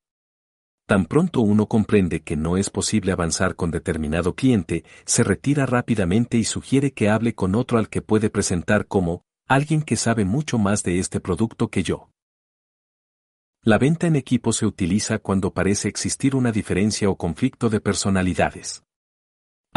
Tan 0.86 1.06
pronto 1.06 1.42
uno 1.42 1.68
comprende 1.68 2.22
que 2.22 2.38
no 2.38 2.56
es 2.56 2.70
posible 2.70 3.12
avanzar 3.12 3.58
con 3.58 3.70
determinado 3.70 4.34
cliente, 4.34 4.86
se 5.04 5.26
retira 5.26 5.66
rápidamente 5.66 6.38
y 6.38 6.46
sugiere 6.46 6.94
que 6.94 7.10
hable 7.10 7.36
con 7.36 7.56
otro 7.56 7.78
al 7.78 7.90
que 7.90 8.02
puede 8.02 8.30
presentar 8.30 8.88
como 8.88 9.24
alguien 9.46 9.82
que 9.82 9.98
sabe 9.98 10.24
mucho 10.24 10.58
más 10.58 10.84
de 10.84 11.00
este 11.00 11.20
producto 11.20 11.68
que 11.68 11.84
yo. 11.84 12.10
La 13.62 13.78
venta 13.78 14.08
en 14.08 14.16
equipo 14.16 14.54
se 14.54 14.66
utiliza 14.66 15.20
cuando 15.20 15.52
parece 15.52 15.90
existir 15.90 16.34
una 16.34 16.54
diferencia 16.54 17.10
o 17.10 17.18
conflicto 17.18 17.70
de 17.70 17.82
personalidades. 17.82 18.87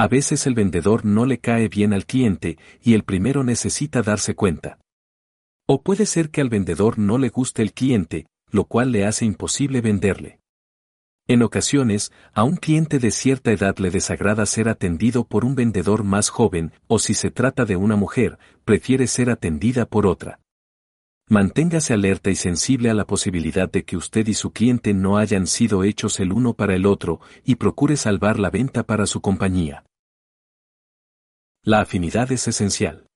A 0.01 0.09
veces 0.09 0.47
el 0.47 0.55
vendedor 0.55 1.05
no 1.05 1.27
le 1.27 1.41
cae 1.41 1.69
bien 1.69 1.93
al 1.93 2.07
cliente 2.07 2.57
y 2.83 2.95
el 2.95 3.03
primero 3.03 3.45
necesita 3.45 4.01
darse 4.01 4.35
cuenta. 4.35 4.79
O 5.67 5.83
puede 5.83 6.07
ser 6.07 6.31
que 6.31 6.41
al 6.41 6.49
vendedor 6.49 6.99
no 6.99 7.19
le 7.19 7.29
guste 7.29 7.61
el 7.61 7.75
cliente, 7.75 8.25
lo 8.51 8.65
cual 8.65 8.93
le 8.93 9.05
hace 9.05 9.27
imposible 9.27 9.83
venderle. 9.83 10.41
En 11.29 11.43
ocasiones, 11.43 12.13
a 12.33 12.45
un 12.45 12.57
cliente 12.57 12.99
de 12.99 13.11
cierta 13.11 13.53
edad 13.53 13.77
le 13.77 13.91
desagrada 13.91 14.47
ser 14.47 14.71
atendido 14.71 15.25
por 15.25 15.45
un 15.45 15.55
vendedor 15.55 16.03
más 16.03 16.31
joven, 16.31 16.73
o 16.87 16.99
si 16.99 17.13
se 17.13 17.31
trata 17.31 17.67
de 17.67 17.77
una 17.77 17.97
mujer, 17.97 18.39
prefiere 18.65 19.07
ser 19.07 19.29
atendida 19.29 19.85
por 19.85 20.07
otra. 20.07 20.41
Manténgase 21.29 21.93
alerta 21.93 22.31
y 22.31 22.37
sensible 22.37 22.89
a 22.89 22.95
la 22.95 23.07
posibilidad 23.07 23.71
de 23.71 23.85
que 23.85 23.99
usted 23.99 24.27
y 24.29 24.33
su 24.33 24.51
cliente 24.55 24.95
no 24.95 25.19
hayan 25.19 25.47
sido 25.47 25.85
hechos 25.85 26.21
el 26.21 26.33
uno 26.33 26.55
para 26.55 26.75
el 26.75 26.87
otro, 26.87 27.21
y 27.45 27.57
procure 27.57 27.99
salvar 27.99 28.39
la 28.39 28.49
venta 28.49 28.83
para 28.83 29.05
su 29.05 29.21
compañía. 29.21 29.85
La 31.63 31.81
afinidad 31.81 32.33
es 32.33 32.49
esencial. 32.49 33.07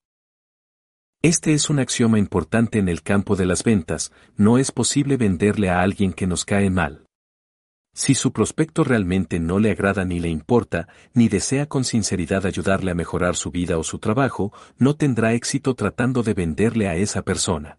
Este 1.23 1.55
es 1.55 1.71
un 1.71 1.79
axioma 1.79 2.19
importante 2.19 2.79
en 2.79 2.91
el 2.91 3.01
campo 3.01 3.37
de 3.37 3.47
las 3.47 3.65
ventas, 3.65 4.13
no 4.37 4.59
es 4.59 4.71
posible 4.71 5.17
venderle 5.17 5.71
a 5.71 5.81
alguien 5.81 6.13
que 6.13 6.27
nos 6.27 6.45
cae 6.45 6.69
mal. 6.69 7.07
Si 7.95 8.15
su 8.15 8.33
prospecto 8.35 8.85
realmente 8.85 9.41
no 9.41 9.59
le 9.59 9.71
agrada 9.71 10.05
ni 10.05 10.21
le 10.21 10.29
importa, 10.29 10.89
ni 11.15 11.31
desea 11.31 11.65
con 11.65 11.85
sinceridad 11.85 12.45
ayudarle 12.45 12.91
a 12.91 12.95
mejorar 12.95 13.35
su 13.35 13.51
vida 13.51 13.79
o 13.79 13.83
su 13.83 13.99
trabajo, 13.99 14.53
no 14.77 14.95
tendrá 14.95 15.33
éxito 15.33 15.75
tratando 15.75 16.23
de 16.23 16.35
venderle 16.35 16.87
a 16.87 16.97
esa 16.97 17.23
persona. 17.23 17.79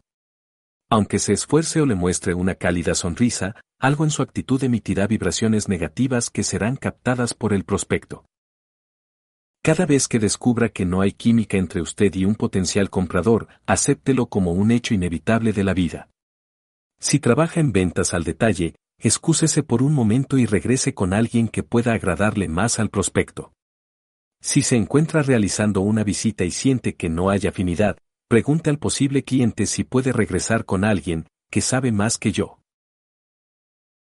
Aunque 0.89 1.19
se 1.19 1.33
esfuerce 1.33 1.79
o 1.79 1.85
le 1.85 1.93
muestre 1.93 2.33
una 2.33 2.55
cálida 2.55 2.95
sonrisa, 2.95 3.55
algo 3.77 4.03
en 4.03 4.09
su 4.09 4.23
actitud 4.23 4.63
emitirá 4.63 5.05
vibraciones 5.05 5.69
negativas 5.69 6.31
que 6.31 6.41
serán 6.41 6.75
captadas 6.75 7.35
por 7.35 7.53
el 7.53 7.65
prospecto. 7.65 8.25
Cada 9.65 9.87
vez 9.87 10.07
que 10.07 10.19
descubra 10.19 10.69
que 10.69 10.85
no 10.85 11.01
hay 11.01 11.11
química 11.11 11.57
entre 11.57 11.81
usted 11.81 12.13
y 12.13 12.23
un 12.23 12.35
potencial 12.35 12.91
comprador, 12.91 13.47
acéptelo 13.65 14.27
como 14.27 14.51
un 14.51 14.69
hecho 14.69 14.93
inevitable 14.93 15.53
de 15.53 15.63
la 15.63 15.73
vida. 15.73 16.07
Si 16.99 17.19
trabaja 17.19 17.61
en 17.61 17.71
ventas 17.71 18.13
al 18.13 18.23
detalle, 18.23 18.75
excúsese 18.99 19.63
por 19.63 19.81
un 19.81 19.91
momento 19.91 20.37
y 20.37 20.45
regrese 20.45 20.93
con 20.93 21.13
alguien 21.13 21.47
que 21.47 21.63
pueda 21.63 21.93
agradarle 21.93 22.47
más 22.47 22.77
al 22.77 22.91
prospecto. 22.91 23.53
Si 24.39 24.61
se 24.61 24.75
encuentra 24.75 25.23
realizando 25.23 25.81
una 25.81 26.03
visita 26.03 26.43
y 26.43 26.51
siente 26.51 26.93
que 26.93 27.09
no 27.09 27.31
hay 27.31 27.47
afinidad, 27.47 27.97
pregunte 28.29 28.69
al 28.69 28.77
posible 28.77 29.23
cliente 29.23 29.65
si 29.65 29.83
puede 29.83 30.13
regresar 30.13 30.65
con 30.65 30.83
alguien 30.83 31.25
que 31.49 31.61
sabe 31.61 31.91
más 31.91 32.19
que 32.19 32.31
yo. 32.31 32.59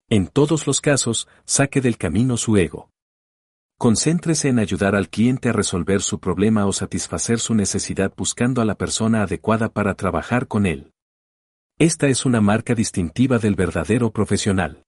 En 0.09 0.27
todos 0.27 0.67
los 0.67 0.81
casos, 0.81 1.29
saque 1.45 1.79
del 1.79 1.97
camino 1.97 2.35
su 2.35 2.57
ego. 2.57 2.89
Concéntrese 3.77 4.47
en 4.47 4.59
ayudar 4.59 4.95
al 4.95 5.09
cliente 5.09 5.49
a 5.49 5.53
resolver 5.53 6.01
su 6.01 6.19
problema 6.19 6.65
o 6.65 6.71
satisfacer 6.71 7.39
su 7.39 7.55
necesidad 7.55 8.13
buscando 8.15 8.61
a 8.61 8.65
la 8.65 8.75
persona 8.75 9.23
adecuada 9.23 9.67
para 9.67 9.95
trabajar 9.95 10.47
con 10.47 10.65
él. 10.65 10.93
Esta 11.77 12.07
es 12.07 12.25
una 12.25 12.39
marca 12.39 12.73
distintiva 12.73 13.37
del 13.37 13.55
verdadero 13.55 14.11
profesional. 14.11 14.85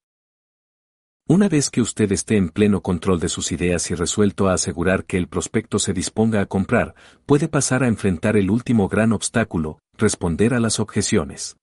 Una 1.27 1.49
vez 1.49 1.69
que 1.69 1.81
usted 1.81 2.09
esté 2.13 2.37
en 2.37 2.47
pleno 2.47 2.81
control 2.81 3.19
de 3.19 3.27
sus 3.27 3.51
ideas 3.51 3.91
y 3.91 3.95
resuelto 3.95 4.47
a 4.47 4.53
asegurar 4.53 5.03
que 5.03 5.17
el 5.17 5.27
prospecto 5.27 5.79
se 5.79 5.91
disponga 5.91 6.39
a 6.39 6.45
comprar, 6.45 6.95
puede 7.25 7.49
pasar 7.49 7.83
a 7.83 7.89
enfrentar 7.89 8.37
el 8.37 8.49
último 8.49 8.87
gran 8.87 9.11
obstáculo, 9.11 9.79
responder 9.97 10.53
a 10.53 10.61
las 10.61 10.79
objeciones. 10.79 11.57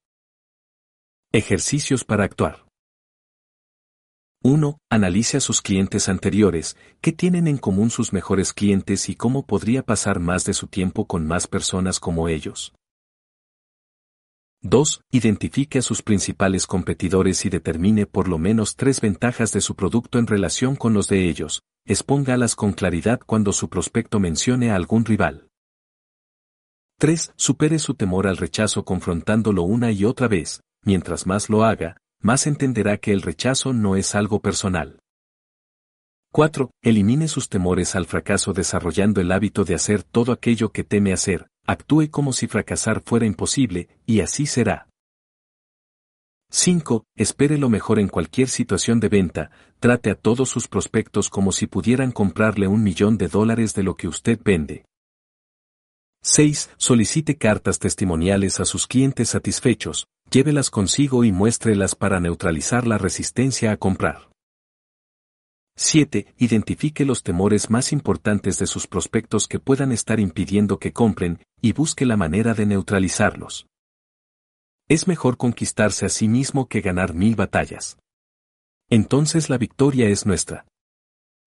Ejercicios 1.32 2.04
para 2.04 2.24
actuar. 2.24 2.63
1. 4.46 4.78
Analice 4.90 5.38
a 5.38 5.40
sus 5.40 5.62
clientes 5.62 6.10
anteriores, 6.10 6.76
qué 7.00 7.12
tienen 7.12 7.48
en 7.48 7.56
común 7.56 7.88
sus 7.88 8.12
mejores 8.12 8.52
clientes 8.52 9.08
y 9.08 9.14
cómo 9.14 9.46
podría 9.46 9.82
pasar 9.82 10.20
más 10.20 10.44
de 10.44 10.52
su 10.52 10.66
tiempo 10.66 11.06
con 11.06 11.26
más 11.26 11.46
personas 11.46 11.98
como 11.98 12.28
ellos. 12.28 12.74
2. 14.60 15.00
Identifique 15.10 15.78
a 15.78 15.82
sus 15.82 16.02
principales 16.02 16.66
competidores 16.66 17.46
y 17.46 17.48
determine 17.48 18.04
por 18.04 18.28
lo 18.28 18.36
menos 18.36 18.76
tres 18.76 19.00
ventajas 19.00 19.50
de 19.52 19.62
su 19.62 19.76
producto 19.76 20.18
en 20.18 20.26
relación 20.26 20.76
con 20.76 20.92
los 20.92 21.08
de 21.08 21.26
ellos. 21.26 21.62
Expóngalas 21.86 22.54
con 22.54 22.74
claridad 22.74 23.20
cuando 23.24 23.50
su 23.50 23.70
prospecto 23.70 24.20
mencione 24.20 24.70
a 24.70 24.76
algún 24.76 25.06
rival. 25.06 25.48
3. 26.98 27.32
Supere 27.36 27.78
su 27.78 27.94
temor 27.94 28.26
al 28.26 28.36
rechazo 28.36 28.84
confrontándolo 28.84 29.62
una 29.62 29.90
y 29.90 30.04
otra 30.04 30.28
vez, 30.28 30.60
mientras 30.84 31.26
más 31.26 31.48
lo 31.48 31.64
haga, 31.64 31.96
más 32.24 32.46
entenderá 32.46 32.96
que 32.96 33.12
el 33.12 33.20
rechazo 33.20 33.74
no 33.74 33.96
es 33.96 34.14
algo 34.14 34.40
personal. 34.40 34.98
4. 36.32 36.70
Elimine 36.82 37.28
sus 37.28 37.50
temores 37.50 37.94
al 37.94 38.06
fracaso 38.06 38.54
desarrollando 38.54 39.20
el 39.20 39.30
hábito 39.30 39.64
de 39.64 39.74
hacer 39.74 40.02
todo 40.02 40.32
aquello 40.32 40.72
que 40.72 40.84
teme 40.84 41.12
hacer, 41.12 41.48
actúe 41.66 42.08
como 42.10 42.32
si 42.32 42.46
fracasar 42.46 43.02
fuera 43.04 43.26
imposible, 43.26 43.88
y 44.06 44.20
así 44.20 44.46
será. 44.46 44.88
5. 46.50 47.04
Espere 47.14 47.58
lo 47.58 47.68
mejor 47.68 47.98
en 47.98 48.08
cualquier 48.08 48.48
situación 48.48 49.00
de 49.00 49.10
venta, 49.10 49.50
trate 49.78 50.10
a 50.10 50.14
todos 50.14 50.48
sus 50.48 50.66
prospectos 50.66 51.28
como 51.28 51.52
si 51.52 51.66
pudieran 51.66 52.10
comprarle 52.10 52.68
un 52.68 52.82
millón 52.82 53.18
de 53.18 53.28
dólares 53.28 53.74
de 53.74 53.82
lo 53.82 53.96
que 53.96 54.08
usted 54.08 54.40
vende. 54.42 54.86
6. 56.22 56.70
Solicite 56.78 57.36
cartas 57.36 57.78
testimoniales 57.78 58.60
a 58.60 58.64
sus 58.64 58.86
clientes 58.86 59.28
satisfechos, 59.28 60.06
llévelas 60.34 60.68
consigo 60.68 61.22
y 61.22 61.30
muéstrelas 61.30 61.94
para 61.94 62.18
neutralizar 62.18 62.88
la 62.88 62.98
resistencia 62.98 63.70
a 63.70 63.76
comprar. 63.76 64.32
7. 65.76 66.34
Identifique 66.38 67.04
los 67.04 67.22
temores 67.22 67.70
más 67.70 67.92
importantes 67.92 68.58
de 68.58 68.66
sus 68.66 68.88
prospectos 68.88 69.46
que 69.46 69.60
puedan 69.60 69.92
estar 69.92 70.18
impidiendo 70.18 70.80
que 70.80 70.92
compren, 70.92 71.38
y 71.60 71.72
busque 71.72 72.04
la 72.04 72.16
manera 72.16 72.52
de 72.52 72.66
neutralizarlos. 72.66 73.68
Es 74.88 75.06
mejor 75.06 75.36
conquistarse 75.36 76.04
a 76.04 76.08
sí 76.08 76.26
mismo 76.26 76.66
que 76.68 76.80
ganar 76.80 77.14
mil 77.14 77.36
batallas. 77.36 77.96
Entonces 78.90 79.48
la 79.48 79.56
victoria 79.56 80.08
es 80.08 80.26
nuestra. 80.26 80.66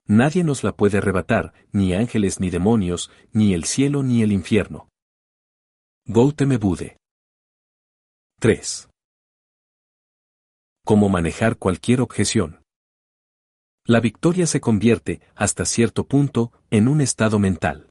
Nadie 0.06 0.46
nos 0.46 0.64
la 0.64 0.72
puede 0.72 1.00
arrebatar, 1.00 1.54
ni 1.74 1.94
ángeles 1.94 2.40
ni 2.40 2.50
demonios, 2.50 3.12
ni 3.34 3.54
el 3.54 3.66
cielo 3.66 4.02
ni 4.02 4.24
el 4.24 4.32
infierno. 4.32 4.88
Gautame 6.06 6.56
Bude 6.56 6.98
3. 8.40 8.88
Cómo 10.86 11.10
manejar 11.10 11.58
cualquier 11.58 12.02
objeción. 12.02 12.62
La 13.84 14.00
victoria 14.00 14.46
se 14.46 14.62
convierte, 14.62 15.22
hasta 15.34 15.66
cierto 15.66 16.08
punto, 16.08 16.52
en 16.70 16.88
un 16.88 17.02
estado 17.02 17.40
mental. 17.40 17.90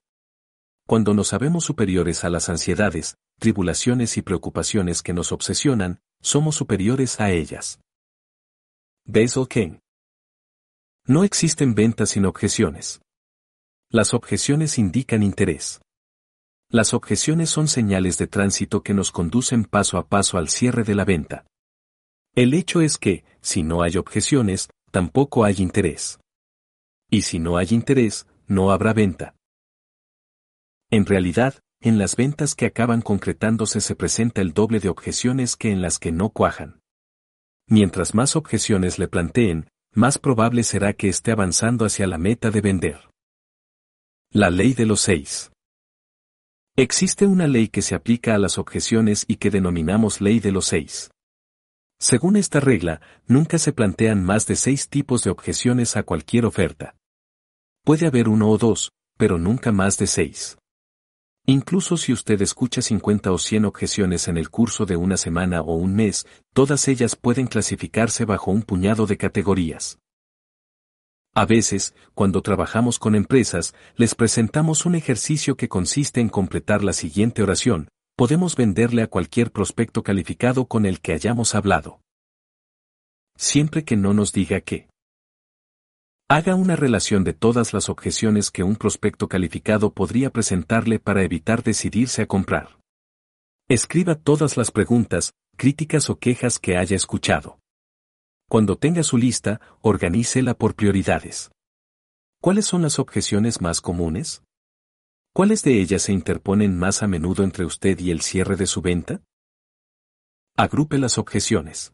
Cuando 0.87 1.15
nos 1.15 1.29
sabemos 1.29 1.65
superiores 1.65 2.23
a 2.23 2.31
las 2.31 2.49
ansiedades, 2.49 3.17
tribulaciones 3.41 4.17
y 4.19 4.23
preocupaciones 4.23 5.03
que 5.03 5.13
nos 5.13 5.33
obsesionan, 5.33 5.99
somos 6.23 6.55
superiores 6.55 7.19
a 7.19 7.33
ellas. 7.33 7.81
Basil 9.05 9.49
King. 9.49 9.79
No 11.07 11.25
existen 11.25 11.75
ventas 11.75 12.11
sin 12.11 12.25
objeciones. 12.25 13.01
Las 13.91 14.15
objeciones 14.15 14.79
indican 14.79 15.25
interés. 15.25 15.81
Las 16.69 16.95
objeciones 16.95 17.51
son 17.51 17.69
señales 17.69 18.19
de 18.19 18.27
tránsito 18.27 18.83
que 18.83 18.93
nos 18.93 19.13
conducen 19.13 19.65
paso 19.65 19.99
a 19.99 20.09
paso 20.09 20.37
al 20.37 20.49
cierre 20.49 20.83
de 20.83 20.95
la 20.95 21.05
venta. 21.05 21.47
El 22.35 22.55
hecho 22.55 22.81
es 22.81 22.99
que, 22.99 23.25
si 23.41 23.63
no 23.63 23.83
hay 23.83 23.97
objeciones, 23.97 24.69
tampoco 24.91 25.45
hay 25.45 25.57
interés. 25.59 26.19
Y 27.09 27.23
si 27.23 27.39
no 27.39 27.57
hay 27.57 27.69
interés, 27.71 28.27
no 28.47 28.73
habrá 28.73 28.93
venta. 28.93 29.35
En 30.91 31.07
realidad, 31.07 31.55
en 31.81 31.99
las 31.99 32.17
ventas 32.17 32.55
que 32.55 32.67
acaban 32.67 33.01
concretándose 33.01 33.81
se 33.81 33.95
presenta 33.95 34.41
el 34.41 34.53
doble 34.53 34.81
de 34.81 34.89
objeciones 34.89 35.57
que 35.57 35.71
en 35.71 35.83
las 35.83 35.99
que 35.99 36.11
no 36.11 36.31
cuajan. 36.31 36.81
Mientras 37.69 38.15
más 38.15 38.37
objeciones 38.37 38.99
le 38.99 39.09
planteen, 39.09 39.69
más 39.93 40.19
probable 40.19 40.63
será 40.63 40.93
que 40.93 41.09
esté 41.09 41.33
avanzando 41.33 41.85
hacia 41.85 42.07
la 42.07 42.19
meta 42.19 42.51
de 42.51 42.61
vender. 42.61 43.11
La 44.31 44.51
ley 44.51 44.75
de 44.75 44.87
los 44.87 45.01
seis. 45.01 45.51
Existe 46.79 47.27
una 47.27 47.47
ley 47.47 47.69
que 47.69 47.81
se 47.81 47.95
aplica 47.95 48.35
a 48.35 48.39
las 48.39 48.59
objeciones 48.59 49.25
y 49.27 49.37
que 49.37 49.51
denominamos 49.51 50.21
ley 50.21 50.41
de 50.41 50.53
los 50.53 50.67
seis. 50.67 51.11
Según 51.99 52.37
esta 52.37 52.61
regla, 52.61 53.01
nunca 53.27 53.57
se 53.57 53.73
plantean 53.73 54.23
más 54.23 54.47
de 54.47 54.57
seis 54.57 54.91
tipos 54.91 55.25
de 55.25 55.31
objeciones 55.31 55.97
a 55.97 56.03
cualquier 56.03 56.45
oferta. 56.45 56.95
Puede 57.83 58.07
haber 58.07 58.29
uno 58.29 58.51
o 58.51 58.59
dos, 58.59 58.93
pero 59.17 59.39
nunca 59.39 59.73
más 59.73 59.97
de 59.97 60.07
seis. 60.07 60.59
Incluso 61.47 61.97
si 61.97 62.13
usted 62.13 62.43
escucha 62.43 62.83
50 62.83 63.33
o 63.33 63.39
100 63.39 63.65
objeciones 63.65 64.29
en 64.29 64.37
el 64.37 64.51
curso 64.51 64.85
de 64.85 64.97
una 64.97 65.17
semana 65.17 65.63
o 65.63 65.77
un 65.77 65.95
mes, 65.95 66.27
todas 66.53 66.89
ellas 66.89 67.17
pueden 67.17 67.47
clasificarse 67.47 68.27
bajo 68.27 68.51
un 68.51 68.61
puñado 68.61 69.07
de 69.07 69.17
categorías. 69.17 69.99
A 71.37 71.45
veces, 71.45 71.95
cuando 72.15 72.41
trabajamos 72.41 72.99
con 72.99 73.15
empresas, 73.15 73.75
les 73.95 74.15
presentamos 74.15 74.87
un 74.87 74.95
ejercicio 74.95 75.55
que 75.55 75.69
consiste 75.69 76.23
en 76.23 76.31
completar 76.31 76.83
la 76.83 76.95
siguiente 76.95 77.43
oración, 77.43 77.89
podemos 78.17 78.57
venderle 78.57 79.03
a 79.03 79.07
cualquier 79.07 79.53
prospecto 79.53 80.03
calificado 80.03 80.65
con 80.65 80.87
el 80.87 80.99
que 81.03 81.13
hayamos 81.13 81.55
hablado. 81.55 82.01
Siempre 83.37 83.85
que 83.85 83.99
no 83.99 84.15
nos 84.15 84.33
diga 84.33 84.63
que. 84.63 84.89
Haga 86.27 86.55
una 86.55 86.75
relación 86.75 87.23
de 87.23 87.35
todas 87.35 87.75
las 87.75 87.91
objeciones 87.91 88.51
que 88.51 88.63
un 88.63 88.77
prospecto 88.77 89.29
calificado 89.29 89.93
podría 89.93 90.31
presentarle 90.31 90.99
para 90.99 91.23
evitar 91.23 91.63
decidirse 91.63 92.23
a 92.23 92.27
comprar. 92.27 92.79
Escriba 93.69 94.15
todas 94.15 94.57
las 94.57 94.71
preguntas, 94.71 95.35
críticas 95.59 96.09
o 96.09 96.19
quejas 96.19 96.59
que 96.59 96.79
haya 96.79 96.97
escuchado. 96.97 97.59
Cuando 98.49 98.77
tenga 98.77 99.03
su 99.03 99.17
lista, 99.17 99.61
organícela 99.83 100.55
por 100.55 100.77
prioridades. 100.77 101.51
¿Cuáles 102.41 102.67
son 102.67 102.83
las 102.83 103.01
objeciones 103.01 103.61
más 103.61 103.81
comunes? 103.81 104.43
¿Cuáles 105.33 105.63
de 105.65 105.81
ellas 105.81 106.03
se 106.03 106.13
interponen 106.13 106.79
más 106.79 107.03
a 107.03 107.09
menudo 107.09 107.43
entre 107.43 107.65
usted 107.65 107.99
y 107.99 108.13
el 108.13 108.21
cierre 108.21 108.55
de 108.57 108.67
su 108.67 108.83
venta? 108.83 109.21
Agrupe 110.57 110.97
las 110.99 111.19
objeciones. 111.19 111.93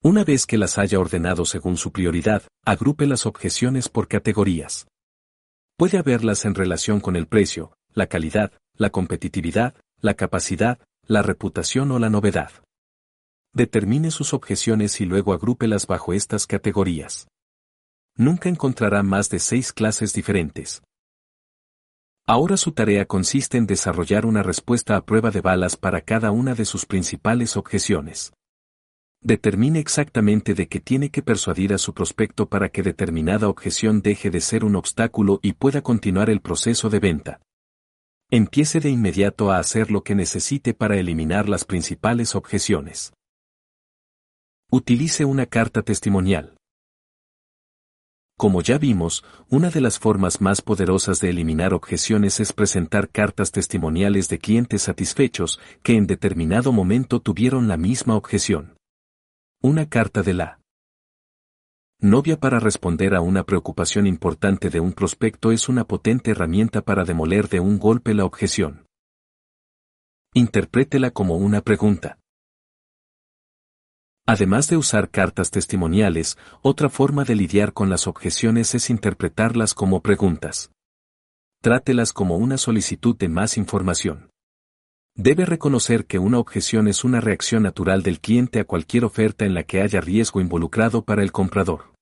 Una 0.00 0.22
vez 0.22 0.46
que 0.46 0.58
las 0.58 0.78
haya 0.78 1.00
ordenado 1.00 1.44
según 1.44 1.76
su 1.76 1.90
prioridad, 1.90 2.42
agrupe 2.64 3.06
las 3.06 3.26
objeciones 3.26 3.88
por 3.88 4.06
categorías. 4.06 4.86
Puede 5.76 5.98
haberlas 5.98 6.44
en 6.44 6.54
relación 6.54 7.00
con 7.00 7.16
el 7.16 7.26
precio, 7.26 7.76
la 7.92 8.06
calidad, 8.06 8.52
la 8.76 8.90
competitividad, 8.90 9.74
la 10.00 10.14
capacidad, 10.14 10.78
la 11.06 11.22
reputación 11.22 11.90
o 11.90 11.98
la 11.98 12.10
novedad. 12.10 12.63
Determine 13.54 14.10
sus 14.10 14.34
objeciones 14.34 15.00
y 15.00 15.06
luego 15.06 15.32
agrúpelas 15.32 15.86
bajo 15.86 16.12
estas 16.12 16.46
categorías. 16.46 17.28
Nunca 18.16 18.50
encontrará 18.50 19.02
más 19.02 19.30
de 19.30 19.38
seis 19.38 19.72
clases 19.72 20.12
diferentes. 20.12 20.82
Ahora 22.26 22.58
su 22.58 22.72
tarea 22.72 23.06
consiste 23.06 23.56
en 23.56 23.66
desarrollar 23.66 24.26
una 24.26 24.42
respuesta 24.42 24.96
a 24.96 25.04
prueba 25.06 25.30
de 25.30 25.40
balas 25.40 25.76
para 25.76 26.02
cada 26.02 26.30
una 26.30 26.54
de 26.54 26.66
sus 26.66 26.84
principales 26.84 27.56
objeciones 27.56 28.32
determine 29.24 29.78
exactamente 29.78 30.52
de 30.54 30.68
qué 30.68 30.80
tiene 30.80 31.10
que 31.10 31.22
persuadir 31.22 31.72
a 31.72 31.78
su 31.78 31.94
prospecto 31.94 32.46
para 32.46 32.68
que 32.68 32.82
determinada 32.82 33.48
objeción 33.48 34.02
deje 34.02 34.30
de 34.30 34.40
ser 34.40 34.64
un 34.64 34.76
obstáculo 34.76 35.40
y 35.42 35.54
pueda 35.54 35.82
continuar 35.82 36.28
el 36.28 36.40
proceso 36.40 36.90
de 36.90 37.00
venta. 37.00 37.40
Empiece 38.30 38.80
de 38.80 38.90
inmediato 38.90 39.50
a 39.50 39.58
hacer 39.58 39.90
lo 39.90 40.04
que 40.04 40.14
necesite 40.14 40.74
para 40.74 40.96
eliminar 40.96 41.48
las 41.48 41.64
principales 41.64 42.34
objeciones. 42.34 43.14
Utilice 44.70 45.24
una 45.24 45.46
carta 45.46 45.82
testimonial. 45.82 46.56
Como 48.36 48.62
ya 48.62 48.78
vimos, 48.78 49.24
una 49.48 49.70
de 49.70 49.80
las 49.80 50.00
formas 50.00 50.40
más 50.40 50.62
poderosas 50.62 51.20
de 51.20 51.30
eliminar 51.30 51.72
objeciones 51.72 52.40
es 52.40 52.52
presentar 52.52 53.08
cartas 53.08 53.52
testimoniales 53.52 54.28
de 54.28 54.38
clientes 54.38 54.82
satisfechos 54.82 55.60
que 55.84 55.96
en 55.96 56.08
determinado 56.08 56.72
momento 56.72 57.20
tuvieron 57.20 57.68
la 57.68 57.76
misma 57.76 58.16
objeción. 58.16 58.76
Una 59.62 59.88
carta 59.88 60.22
de 60.22 60.34
la 60.34 60.60
novia 62.00 62.40
para 62.40 62.58
responder 62.58 63.14
a 63.14 63.20
una 63.20 63.44
preocupación 63.44 64.06
importante 64.06 64.70
de 64.70 64.80
un 64.80 64.92
prospecto 64.92 65.52
es 65.52 65.68
una 65.68 65.84
potente 65.84 66.32
herramienta 66.32 66.82
para 66.82 67.04
demoler 67.04 67.48
de 67.48 67.60
un 67.60 67.78
golpe 67.78 68.14
la 68.14 68.24
objeción. 68.24 68.86
Interprétela 70.34 71.12
como 71.12 71.36
una 71.36 71.60
pregunta. 71.60 72.18
Además 74.26 74.68
de 74.68 74.78
usar 74.78 75.10
cartas 75.10 75.50
testimoniales, 75.50 76.38
otra 76.62 76.88
forma 76.88 77.24
de 77.24 77.34
lidiar 77.34 77.74
con 77.74 77.90
las 77.90 78.06
objeciones 78.06 78.74
es 78.74 78.88
interpretarlas 78.88 79.74
como 79.74 80.00
preguntas. 80.00 80.70
Trátelas 81.60 82.14
como 82.14 82.38
una 82.38 82.56
solicitud 82.56 83.16
de 83.16 83.28
más 83.28 83.58
información. 83.58 84.30
Debe 85.14 85.44
reconocer 85.44 86.06
que 86.06 86.18
una 86.18 86.38
objeción 86.38 86.88
es 86.88 87.04
una 87.04 87.20
reacción 87.20 87.62
natural 87.62 88.02
del 88.02 88.18
cliente 88.18 88.60
a 88.60 88.64
cualquier 88.64 89.04
oferta 89.04 89.44
en 89.44 89.52
la 89.52 89.62
que 89.62 89.82
haya 89.82 90.00
riesgo 90.00 90.40
involucrado 90.40 91.04
para 91.04 91.22
el 91.22 91.30
comprador. 91.30 91.92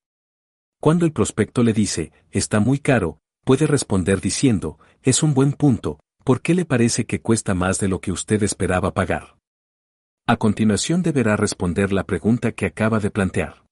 Cuando 0.79 1.05
el 1.05 1.11
prospecto 1.11 1.61
le 1.61 1.73
dice, 1.73 2.13
está 2.31 2.61
muy 2.61 2.79
caro, 2.79 3.19
puede 3.43 3.67
responder 3.67 4.21
diciendo, 4.21 4.79
es 5.01 5.23
un 5.23 5.33
buen 5.33 5.51
punto, 5.51 5.99
¿por 6.23 6.41
qué 6.41 6.55
le 6.55 6.63
parece 6.63 7.05
que 7.05 7.21
cuesta 7.21 7.53
más 7.53 7.79
de 7.79 7.89
lo 7.89 7.99
que 7.99 8.13
usted 8.13 8.41
esperaba 8.43 8.93
pagar? 8.93 9.35
A 10.25 10.37
continuación 10.37 11.03
deberá 11.03 11.35
responder 11.35 11.91
la 11.91 12.03
pregunta 12.05 12.51
que 12.51 12.65
acaba 12.65 12.99
de 12.99 13.11
plantear. 13.11 13.65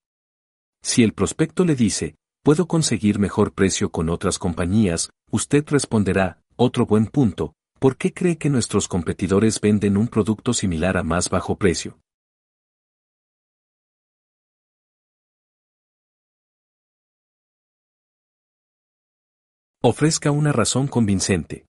Si 0.84 1.03
el 1.03 1.14
prospecto 1.14 1.64
le 1.65 1.76
dice, 1.76 2.15
puedo 2.44 2.68
conseguir 2.68 3.19
mejor 3.19 3.53
precio 3.53 3.90
con 3.90 4.10
otras 4.10 4.38
compañías, 4.38 5.11
usted 5.32 5.64
responderá, 5.68 6.41
otro 6.57 6.86
buen 6.86 7.07
punto, 7.07 7.53
¿Por 7.82 7.98
qué 7.98 8.14
cree 8.14 8.38
que 8.38 8.52
nuestros 8.52 8.88
competidores 8.88 9.60
venden 9.60 9.98
un 9.98 10.07
producto 10.07 10.53
similar 10.53 10.98
a 10.98 11.03
más 11.03 11.32
bajo 11.32 11.56
precio? 11.56 11.99
Ofrezca 19.82 20.30
una 20.30 20.52
razón 20.52 20.88
convincente. 20.88 21.65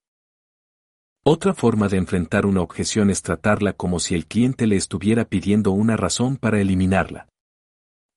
Otra 1.25 1.53
forma 1.53 1.87
de 1.87 1.95
enfrentar 1.95 2.45
una 2.45 2.59
objeción 2.59 3.09
es 3.09 3.21
tratarla 3.21 3.71
como 3.71 4.01
si 4.01 4.13
el 4.13 4.25
cliente 4.25 4.67
le 4.67 4.75
estuviera 4.75 5.23
pidiendo 5.23 5.71
una 5.71 5.95
razón 5.95 6.35
para 6.35 6.59
eliminarla. 6.59 7.29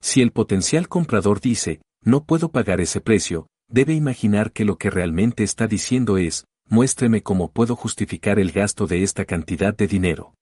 Si 0.03 0.23
el 0.23 0.33
potencial 0.33 0.89
comprador 0.89 1.41
dice, 1.41 1.81
no 2.03 2.25
puedo 2.25 2.51
pagar 2.51 2.81
ese 2.81 3.01
precio, 3.01 3.47
debe 3.69 3.95
imaginar 3.95 4.51
que 4.51 4.65
lo 4.65 4.77
que 4.77 4.91
realmente 4.91 5.45
está 5.45 5.69
diciendo 5.69 6.19
es, 6.19 6.47
muéstreme 6.69 7.23
cómo 7.23 7.53
puedo 7.53 7.77
justificar 7.77 8.41
el 8.41 8.51
gasto 8.51 8.89
de 8.89 9.05
esta 9.05 9.25
cantidad 9.25 9.73
de 9.73 9.87
dinero. 9.87 10.35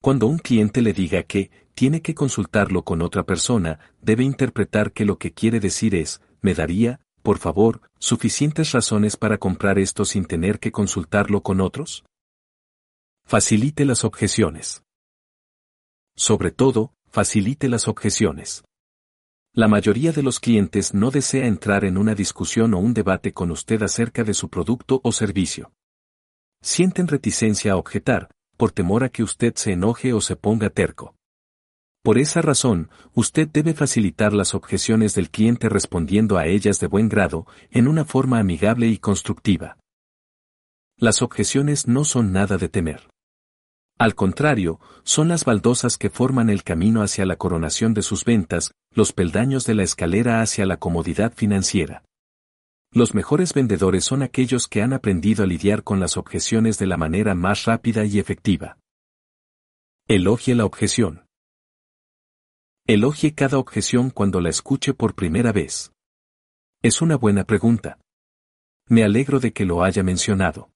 Cuando 0.00 0.26
un 0.26 0.38
cliente 0.38 0.80
le 0.80 0.94
diga 0.94 1.22
que, 1.22 1.50
tiene 1.74 2.00
que 2.00 2.14
consultarlo 2.14 2.82
con 2.82 3.02
otra 3.02 3.24
persona, 3.24 3.78
debe 4.00 4.24
interpretar 4.24 4.92
que 4.92 5.04
lo 5.04 5.18
que 5.18 5.32
quiere 5.32 5.60
decir 5.60 5.94
es, 5.94 6.22
me 6.40 6.54
daría, 6.54 7.00
por 7.22 7.38
favor, 7.38 7.80
suficientes 7.98 8.72
razones 8.72 9.16
para 9.16 9.38
comprar 9.38 9.78
esto 9.78 10.04
sin 10.04 10.24
tener 10.24 10.58
que 10.58 10.72
consultarlo 10.72 11.42
con 11.42 11.60
otros? 11.60 12.04
Facilite 13.24 13.84
las 13.84 14.04
objeciones. 14.04 14.82
Sobre 16.16 16.50
todo, 16.50 16.92
facilite 17.08 17.68
las 17.68 17.88
objeciones. 17.88 18.64
La 19.54 19.68
mayoría 19.68 20.12
de 20.12 20.22
los 20.22 20.40
clientes 20.40 20.94
no 20.94 21.10
desea 21.10 21.46
entrar 21.46 21.84
en 21.84 21.98
una 21.98 22.14
discusión 22.14 22.74
o 22.74 22.78
un 22.78 22.94
debate 22.94 23.32
con 23.32 23.50
usted 23.50 23.82
acerca 23.82 24.24
de 24.24 24.34
su 24.34 24.48
producto 24.48 25.00
o 25.04 25.12
servicio. 25.12 25.72
Sienten 26.62 27.06
reticencia 27.06 27.72
a 27.72 27.76
objetar, 27.76 28.30
por 28.56 28.72
temor 28.72 29.04
a 29.04 29.10
que 29.10 29.22
usted 29.22 29.54
se 29.54 29.72
enoje 29.72 30.12
o 30.12 30.20
se 30.20 30.36
ponga 30.36 30.70
terco. 30.70 31.14
Por 32.02 32.18
esa 32.18 32.42
razón, 32.42 32.90
usted 33.14 33.48
debe 33.48 33.74
facilitar 33.74 34.32
las 34.32 34.54
objeciones 34.54 35.14
del 35.14 35.30
cliente 35.30 35.68
respondiendo 35.68 36.36
a 36.36 36.46
ellas 36.46 36.80
de 36.80 36.88
buen 36.88 37.08
grado, 37.08 37.46
en 37.70 37.86
una 37.86 38.04
forma 38.04 38.40
amigable 38.40 38.88
y 38.88 38.98
constructiva. 38.98 39.78
Las 40.96 41.22
objeciones 41.22 41.86
no 41.86 42.04
son 42.04 42.32
nada 42.32 42.58
de 42.58 42.68
temer. 42.68 43.08
Al 43.98 44.16
contrario, 44.16 44.80
son 45.04 45.28
las 45.28 45.44
baldosas 45.44 45.96
que 45.96 46.10
forman 46.10 46.50
el 46.50 46.64
camino 46.64 47.02
hacia 47.02 47.24
la 47.24 47.36
coronación 47.36 47.94
de 47.94 48.02
sus 48.02 48.24
ventas, 48.24 48.72
los 48.92 49.12
peldaños 49.12 49.64
de 49.64 49.74
la 49.74 49.84
escalera 49.84 50.42
hacia 50.42 50.66
la 50.66 50.78
comodidad 50.78 51.32
financiera. 51.34 52.02
Los 52.90 53.14
mejores 53.14 53.54
vendedores 53.54 54.04
son 54.04 54.22
aquellos 54.22 54.66
que 54.66 54.82
han 54.82 54.92
aprendido 54.92 55.44
a 55.44 55.46
lidiar 55.46 55.84
con 55.84 56.00
las 56.00 56.16
objeciones 56.16 56.78
de 56.78 56.86
la 56.86 56.96
manera 56.96 57.36
más 57.36 57.64
rápida 57.64 58.04
y 58.04 58.18
efectiva. 58.18 58.76
Elogie 60.08 60.56
la 60.56 60.64
objeción. 60.64 61.21
Elogie 62.92 63.32
cada 63.32 63.56
objeción 63.56 64.10
cuando 64.10 64.42
la 64.42 64.50
escuche 64.50 64.92
por 64.92 65.14
primera 65.14 65.50
vez. 65.50 65.94
Es 66.82 67.00
una 67.00 67.16
buena 67.16 67.44
pregunta. 67.44 67.98
Me 68.86 69.02
alegro 69.02 69.40
de 69.40 69.54
que 69.54 69.64
lo 69.64 69.82
haya 69.82 70.02
mencionado. 70.02 70.68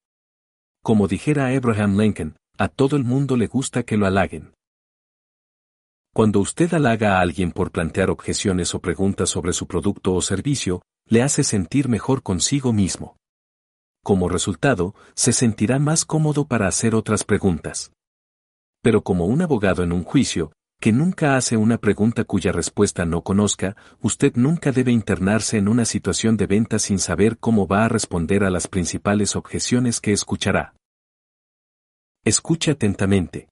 Como 0.83 1.09
dijera 1.09 1.49
Abraham 1.49 2.01
Lincoln, 2.01 2.37
a 2.57 2.69
todo 2.69 2.97
el 2.97 3.05
mundo 3.05 3.37
le 3.37 3.49
gusta 3.49 3.83
que 3.83 3.99
lo 3.99 4.07
halaguen. 4.07 4.55
Cuando 6.15 6.41
usted 6.41 6.73
halaga 6.73 7.19
a 7.19 7.21
alguien 7.21 7.53
por 7.53 7.71
plantear 7.71 8.09
objeciones 8.09 8.75
o 8.75 8.81
preguntas 8.81 9.29
sobre 9.29 9.53
su 9.53 9.67
producto 9.67 10.15
o 10.15 10.23
servicio, 10.23 10.81
le 11.11 11.21
hace 11.21 11.45
sentir 11.45 11.87
mejor 11.87 12.23
consigo 12.23 12.73
mismo. 12.73 13.19
Como 14.03 14.31
resultado, 14.31 14.95
se 15.15 15.35
sentirá 15.35 15.79
más 15.79 16.07
cómodo 16.07 16.47
para 16.47 16.67
hacer 16.67 16.95
otras 16.95 17.25
preguntas. 17.25 17.93
Pero 18.81 19.03
como 19.03 19.27
un 19.27 19.43
abogado 19.43 19.83
en 19.83 19.93
un 19.93 20.03
juicio, 20.03 20.53
que 20.81 20.93
nunca 20.93 21.37
hace 21.37 21.57
una 21.57 21.79
pregunta 21.79 22.25
cuya 22.25 22.53
respuesta 22.53 23.05
no 23.05 23.23
conozca, 23.23 23.77
usted 24.01 24.35
nunca 24.37 24.73
debe 24.73 24.93
internarse 24.93 25.57
en 25.57 25.69
una 25.69 25.85
situación 25.85 26.37
de 26.37 26.47
venta 26.47 26.79
sin 26.79 26.99
saber 26.99 27.39
cómo 27.39 27.67
va 27.67 27.85
a 27.85 27.89
responder 27.89 28.45
a 28.45 28.51
las 28.51 28.69
principales 28.69 29.37
objeciones 29.37 30.01
que 30.01 30.13
escuchará. 30.13 30.75
Escuche 32.25 32.73
atentamente. 32.73 33.49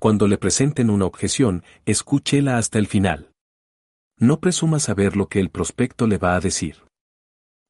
Cuando 0.00 0.26
le 0.26 0.38
presenten 0.38 0.90
una 0.90 1.04
objeción, 1.04 1.62
escúchela 1.84 2.56
hasta 2.56 2.78
el 2.78 2.86
final. 2.86 3.30
No 4.18 4.40
presuma 4.40 4.78
saber 4.78 5.16
lo 5.16 5.28
que 5.28 5.40
el 5.40 5.50
prospecto 5.50 6.06
le 6.06 6.18
va 6.18 6.34
a 6.36 6.40
decir. 6.40 6.76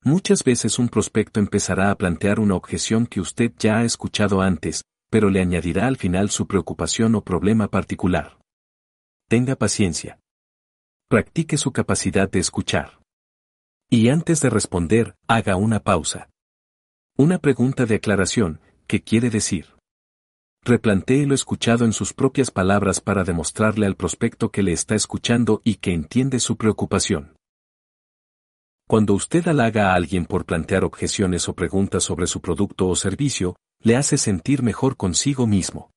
Muchas 0.04 0.42
veces 0.42 0.78
un 0.78 0.88
prospecto 0.88 1.40
empezará 1.40 1.90
a 1.90 1.96
plantear 1.96 2.40
una 2.40 2.54
objeción 2.54 3.06
que 3.06 3.20
usted 3.20 3.52
ya 3.58 3.78
ha 3.78 3.84
escuchado 3.84 4.40
antes, 4.40 4.82
pero 5.12 5.28
le 5.28 5.42
añadirá 5.42 5.88
al 5.88 5.98
final 5.98 6.30
su 6.30 6.46
preocupación 6.46 7.14
o 7.16 7.20
problema 7.22 7.68
particular. 7.68 8.38
Tenga 9.28 9.56
paciencia. 9.56 10.18
Practique 11.06 11.58
su 11.58 11.70
capacidad 11.70 12.30
de 12.30 12.38
escuchar. 12.38 13.02
Y 13.90 14.08
antes 14.08 14.40
de 14.40 14.48
responder, 14.48 15.14
haga 15.28 15.56
una 15.56 15.80
pausa. 15.80 16.30
Una 17.18 17.38
pregunta 17.38 17.84
de 17.84 17.96
aclaración, 17.96 18.62
¿qué 18.86 19.02
quiere 19.02 19.28
decir? 19.28 19.66
Replantee 20.64 21.26
lo 21.26 21.34
escuchado 21.34 21.84
en 21.84 21.92
sus 21.92 22.14
propias 22.14 22.50
palabras 22.50 23.02
para 23.02 23.22
demostrarle 23.22 23.84
al 23.84 23.96
prospecto 23.96 24.50
que 24.50 24.62
le 24.62 24.72
está 24.72 24.94
escuchando 24.94 25.60
y 25.62 25.74
que 25.74 25.92
entiende 25.92 26.40
su 26.40 26.56
preocupación. 26.56 27.36
Cuando 28.88 29.12
usted 29.12 29.46
halaga 29.46 29.92
a 29.92 29.94
alguien 29.94 30.24
por 30.24 30.46
plantear 30.46 30.84
objeciones 30.84 31.50
o 31.50 31.54
preguntas 31.54 32.02
sobre 32.02 32.26
su 32.26 32.40
producto 32.40 32.88
o 32.88 32.96
servicio, 32.96 33.56
le 33.84 33.96
hace 33.96 34.16
sentir 34.16 34.62
mejor 34.62 34.96
consigo 34.96 35.48
mismo. 35.48 35.90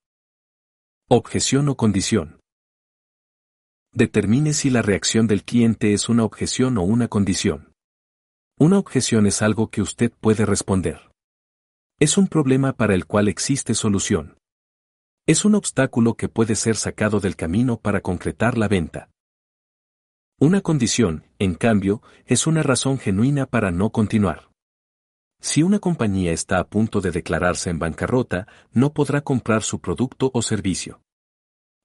Objeción 1.08 1.70
o 1.70 1.78
condición. 1.78 2.40
Determine 3.94 4.54
si 4.54 4.72
la 4.72 4.82
reacción 4.82 5.28
del 5.28 5.44
cliente 5.44 5.94
es 5.94 6.10
una 6.10 6.24
objeción 6.24 6.80
o 6.80 6.82
una 6.82 7.08
condición. 7.08 7.74
Una 8.58 8.80
objeción 8.80 9.28
es 9.28 9.44
algo 9.44 9.70
que 9.70 9.84
usted 9.84 10.12
puede 10.20 10.46
responder. 10.46 11.12
Es 12.00 12.18
un 12.18 12.28
problema 12.28 12.74
para 12.74 12.96
el 12.96 13.06
cual 13.06 13.28
existe 13.28 13.76
solución. 13.76 14.36
Es 15.28 15.46
un 15.46 15.54
obstáculo 15.54 16.16
que 16.16 16.28
puede 16.28 16.56
ser 16.56 16.78
sacado 16.78 17.20
del 17.20 17.36
camino 17.36 17.78
para 17.78 18.02
concretar 18.02 18.58
la 18.58 18.68
venta. 18.68 19.12
Una 20.40 20.62
condición, 20.62 21.26
en 21.38 21.54
cambio, 21.54 22.02
es 22.26 22.48
una 22.48 22.64
razón 22.64 22.98
genuina 22.98 23.46
para 23.46 23.70
no 23.72 23.92
continuar. 23.92 24.50
Si 25.48 25.62
una 25.62 25.78
compañía 25.78 26.32
está 26.32 26.58
a 26.60 26.64
punto 26.64 27.02
de 27.02 27.12
declararse 27.12 27.70
en 27.70 27.78
bancarrota, 27.78 28.48
no 28.74 28.94
podrá 28.94 29.22
comprar 29.22 29.62
su 29.62 29.80
producto 29.80 30.32
o 30.34 30.42
servicio. 30.42 31.02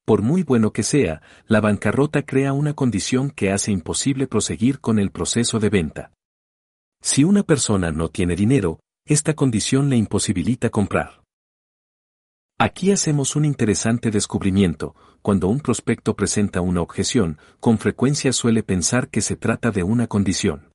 Por 0.07 0.23
muy 0.23 0.45
bueno 0.45 0.73
que 0.73 0.83
sea, 0.83 1.21
la 1.47 1.61
bancarrota 1.61 2.23
crea 2.23 2.55
una 2.55 2.73
condición 2.73 3.29
que 3.29 3.53
hace 3.53 3.71
imposible 3.71 4.27
proseguir 4.27 4.81
con 4.81 4.99
el 4.99 5.11
proceso 5.11 5.61
de 5.61 5.69
venta. 5.69 6.13
Si 7.03 7.23
una 7.23 7.43
persona 7.43 7.93
no 7.93 8.09
tiene 8.09 8.35
dinero, 8.35 8.81
esta 9.05 9.35
condición 9.35 9.91
le 9.91 9.99
imposibilita 9.99 10.71
comprar. 10.71 11.23
Aquí 12.59 12.93
hacemos 12.93 13.37
un 13.37 13.45
interesante 13.45 14.11
descubrimiento, 14.11 14.95
cuando 15.21 15.49
un 15.49 15.61
prospecto 15.61 16.17
presenta 16.17 16.63
una 16.63 16.81
objeción, 16.81 17.39
con 17.61 17.77
frecuencia 17.77 18.33
suele 18.33 18.63
pensar 18.63 19.11
que 19.11 19.21
se 19.21 19.37
trata 19.37 19.71
de 19.71 19.83
una 19.83 20.07
condición. 20.07 20.73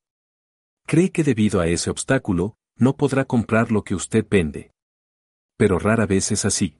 Cree 0.85 1.09
que 1.09 1.23
debido 1.23 1.61
a 1.61 1.65
ese 1.65 1.89
obstáculo, 1.89 2.57
no 2.77 2.95
podrá 2.95 3.25
comprar 3.25 3.71
lo 3.71 3.83
que 3.83 3.95
usted 3.95 4.25
vende. 4.29 4.71
Pero 5.57 5.79
rara 5.79 6.05
vez 6.05 6.31
es 6.31 6.45
así. 6.45 6.77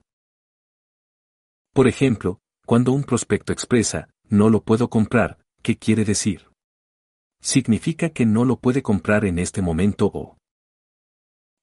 Por 1.72 1.88
ejemplo, 1.88 2.40
cuando 2.66 2.92
un 2.92 3.04
prospecto 3.04 3.52
expresa, 3.52 4.08
no 4.28 4.50
lo 4.50 4.62
puedo 4.62 4.90
comprar, 4.90 5.38
¿qué 5.62 5.78
quiere 5.78 6.04
decir? 6.04 6.48
Significa 7.40 8.10
que 8.10 8.26
no 8.26 8.44
lo 8.44 8.58
puede 8.58 8.82
comprar 8.82 9.24
en 9.24 9.38
este 9.38 9.62
momento 9.62 10.10
o 10.12 10.36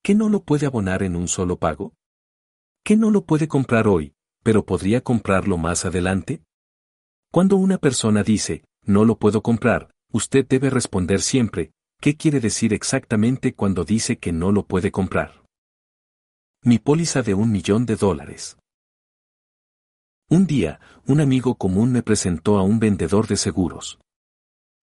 que 0.03 0.15
no 0.15 0.29
lo 0.29 0.43
puede 0.43 0.65
abonar 0.65 1.01
en 1.03 1.15
un 1.15 1.27
solo 1.27 1.57
pago. 1.57 1.93
¿Qué 2.83 2.97
no 2.97 3.09
lo 3.09 3.25
puede 3.25 3.47
comprar 3.47 3.87
hoy, 3.87 4.13
pero 4.43 4.65
podría 4.65 5.01
comprarlo 5.01 5.57
más 5.57 5.85
adelante? 5.85 6.43
Cuando 7.31 7.55
una 7.55 7.77
persona 7.77 8.21
dice, 8.21 8.65
no 8.85 9.05
lo 9.05 9.17
puedo 9.17 9.41
comprar, 9.41 9.93
usted 10.11 10.45
debe 10.45 10.69
responder 10.69 11.21
siempre, 11.21 11.71
¿qué 12.03 12.17
quiere 12.17 12.41
decir 12.41 12.73
exactamente 12.73 13.53
cuando 13.53 13.85
dice 13.85 14.17
que 14.17 14.33
no 14.33 14.51
lo 14.51 14.65
puede 14.65 14.91
comprar? 14.91 15.45
Mi 16.61 16.77
póliza 16.77 17.21
de 17.21 17.33
un 17.33 17.49
millón 17.49 17.85
de 17.85 17.95
dólares. 17.95 18.57
Un 20.29 20.45
día, 20.45 20.81
un 21.07 21.21
amigo 21.21 21.55
común 21.55 21.93
me 21.93 22.03
presentó 22.03 22.57
a 22.57 22.63
un 22.63 22.77
vendedor 22.77 23.27
de 23.27 23.37
seguros. 23.37 23.99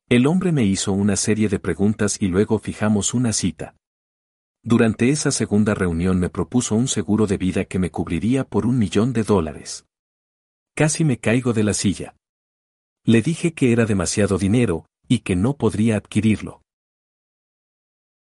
El 0.09 0.26
hombre 0.26 0.51
me 0.51 0.64
hizo 0.64 0.92
una 0.92 1.14
serie 1.16 1.51
de 1.51 1.59
preguntas 1.59 2.16
y 2.22 2.28
luego 2.28 2.59
fijamos 2.59 3.12
una 3.12 3.34
cita. 3.34 3.76
Durante 4.62 5.10
esa 5.10 5.30
segunda 5.30 5.74
reunión 5.74 6.18
me 6.18 6.30
propuso 6.30 6.74
un 6.74 6.88
seguro 6.88 7.26
de 7.26 7.36
vida 7.36 7.66
que 7.66 7.78
me 7.78 7.90
cubriría 7.90 8.44
por 8.44 8.64
un 8.64 8.78
millón 8.78 9.12
de 9.12 9.24
dólares. 9.24 9.84
Casi 10.74 11.05
me 11.05 11.18
caigo 11.18 11.52
de 11.52 11.64
la 11.64 11.74
silla. 11.74 12.16
Le 13.05 13.20
dije 13.20 13.52
que 13.52 13.72
era 13.72 13.84
demasiado 13.84 14.38
dinero, 14.38 14.86
y 15.06 15.18
que 15.18 15.36
no 15.36 15.59
podría 15.59 15.98
adquirirlo. 15.98 16.62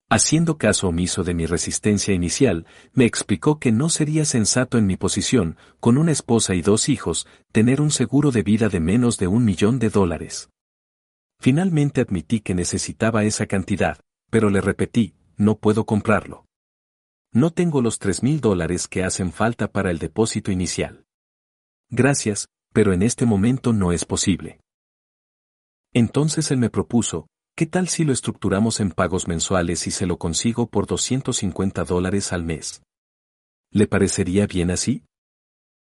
Haciendo 0.10 0.58
caso 0.58 0.88
omiso 0.88 1.26
de 1.26 1.34
mi 1.34 1.46
resistencia 1.46 2.14
inicial, 2.14 2.66
me 2.94 3.04
explicó 3.04 3.60
que 3.60 3.74
no 3.74 3.90
sería 3.90 4.24
sensato 4.24 4.78
en 4.78 4.86
mi 4.86 4.96
posición, 4.96 5.58
con 5.82 5.98
una 5.98 6.14
esposa 6.14 6.56
y 6.56 6.62
dos 6.62 6.88
hijos, 6.88 7.28
tener 7.52 7.82
un 7.82 7.92
seguro 7.92 8.32
de 8.32 8.42
vida 8.42 8.70
de 8.70 8.80
menos 8.80 9.18
de 9.18 9.28
un 9.28 9.44
millón 9.44 9.80
de 9.80 9.90
dólares. 9.90 10.50
Finalmente 11.40 12.00
admití 12.00 12.40
que 12.40 12.56
necesitaba 12.56 13.26
esa 13.26 13.48
cantidad, 13.48 14.00
pero 14.30 14.50
le 14.50 14.62
repetí, 14.62 15.14
no 15.36 15.58
puedo 15.58 15.86
comprarlo. 15.86 16.46
No 17.34 17.52
tengo 17.52 17.82
los 17.82 18.00
tres 18.00 18.24
mil 18.24 18.40
dólares 18.40 18.88
que 18.88 19.04
hacen 19.04 19.34
falta 19.34 19.72
para 19.72 19.92
el 19.92 20.00
depósito 20.00 20.52
inicial. 20.52 21.06
Gracias, 21.90 22.48
pero 22.72 22.94
en 22.94 23.04
este 23.04 23.26
momento 23.26 23.74
no 23.74 23.92
es 23.92 24.06
posible. 24.06 24.62
Entonces 25.94 26.50
él 26.52 26.60
me 26.60 26.70
propuso, 26.70 27.28
¿qué 27.58 27.66
tal 27.66 27.88
si 27.88 28.06
lo 28.06 28.14
estructuramos 28.14 28.80
en 28.80 28.92
pagos 28.92 29.28
mensuales 29.28 29.88
y 29.88 29.92
se 29.92 30.06
lo 30.06 30.20
consigo 30.20 30.68
por 30.68 30.86
250 30.86 31.86
dólares 31.86 32.32
al 32.32 32.44
mes? 32.44 32.84
¿Le 33.72 33.88
parecería 33.88 34.46
bien 34.46 34.70
así? 34.70 35.06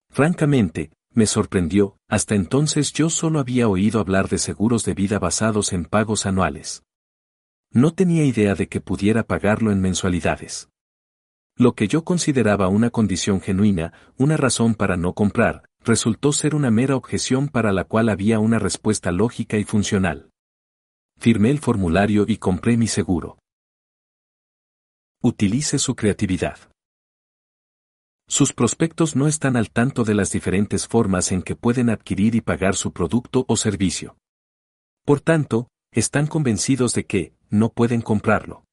Francamente, 0.09 0.93
me 1.11 1.27
sorprendió, 1.27 1.97
hasta 2.09 2.37
entonces 2.37 2.93
yo 2.93 3.11
solo 3.11 3.41
había 3.41 3.67
oído 3.67 3.99
hablar 3.99 4.29
de 4.29 4.39
seguros 4.39 4.85
de 4.85 4.95
vida 4.95 5.19
basados 5.19 5.73
en 5.73 5.85
pagos 5.85 6.27
anuales. 6.27 6.85
No 7.73 7.93
tenía 7.93 8.25
idea 8.25 8.55
de 8.55 8.69
que 8.69 8.81
pudiera 8.81 9.25
pagarlo 9.25 9.73
en 9.73 9.81
mensualidades. 9.81 10.69
Lo 11.57 11.75
que 11.75 11.89
yo 11.89 12.05
consideraba 12.05 12.69
una 12.69 12.91
condición 12.91 13.41
genuina, 13.41 13.93
una 14.17 14.37
razón 14.37 14.77
para 14.77 14.97
no 14.97 15.13
comprar, 15.13 15.65
resultó 15.81 16.33
ser 16.33 16.55
una 16.55 16.71
mera 16.71 16.95
objeción 16.95 17.49
para 17.49 17.73
la 17.73 17.83
cual 17.83 18.11
había 18.11 18.39
una 18.39 18.61
respuesta 18.61 19.11
lógica 19.11 19.57
y 19.57 19.65
funcional. 19.65 20.31
Firmé 21.19 21.51
el 21.51 21.59
formulario 21.59 22.25
y 22.29 22.37
compré 22.37 22.77
mi 22.77 22.87
seguro. 22.87 23.39
Utilice 25.23 25.79
su 25.79 25.95
creatividad. 25.95 26.59
Sus 28.27 28.53
prospectos 28.53 29.17
no 29.17 29.27
están 29.27 29.57
al 29.57 29.71
tanto 29.71 30.05
de 30.05 30.15
las 30.15 30.33
diferentes 30.33 30.87
formas 30.87 31.33
en 31.33 31.43
que 31.43 31.57
pueden 31.57 31.91
adquirir 31.91 32.35
y 32.35 32.41
pagar 32.41 32.75
su 32.75 32.93
producto 32.93 33.45
o 33.49 33.57
servicio. 33.57 34.17
Por 35.05 35.21
tanto, 35.21 35.69
están 35.93 36.27
convencidos 36.27 36.95
de 36.95 37.07
que, 37.07 37.35
no 37.51 37.71
pueden 37.71 38.01
comprarlo. 38.01 38.65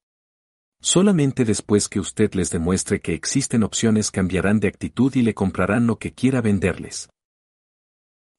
Solamente 0.80 1.44
después 1.44 1.88
que 1.88 2.00
usted 2.00 2.34
les 2.34 2.50
demuestre 2.50 3.00
que 3.00 3.14
existen 3.14 3.62
opciones 3.62 4.10
cambiarán 4.10 4.58
de 4.58 4.68
actitud 4.68 5.14
y 5.14 5.22
le 5.22 5.32
comprarán 5.32 5.86
lo 5.86 5.98
que 5.98 6.12
quiera 6.12 6.40
venderles. 6.40 7.08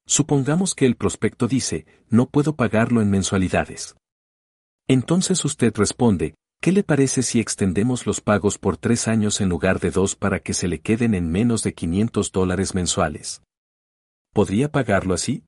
Supongamos 0.06 0.74
que 0.74 0.86
el 0.86 0.96
prospecto 0.96 1.48
dice, 1.48 1.86
no 2.10 2.28
puedo 2.28 2.56
pagarlo 2.56 3.00
en 3.00 3.10
mensualidades. 3.10 3.96
Entonces 4.86 5.44
usted 5.44 5.72
responde, 5.74 6.34
¿qué 6.60 6.72
le 6.72 6.82
parece 6.82 7.22
si 7.22 7.40
extendemos 7.40 8.06
los 8.06 8.20
pagos 8.20 8.58
por 8.58 8.76
tres 8.76 9.08
años 9.08 9.40
en 9.40 9.48
lugar 9.48 9.80
de 9.80 9.90
dos 9.90 10.14
para 10.14 10.40
que 10.40 10.52
se 10.52 10.68
le 10.68 10.80
queden 10.80 11.14
en 11.14 11.30
menos 11.30 11.62
de 11.62 11.72
500 11.72 12.32
dólares 12.32 12.74
mensuales? 12.74 13.42
¿Podría 14.34 14.70
pagarlo 14.70 15.14
así? 15.14 15.44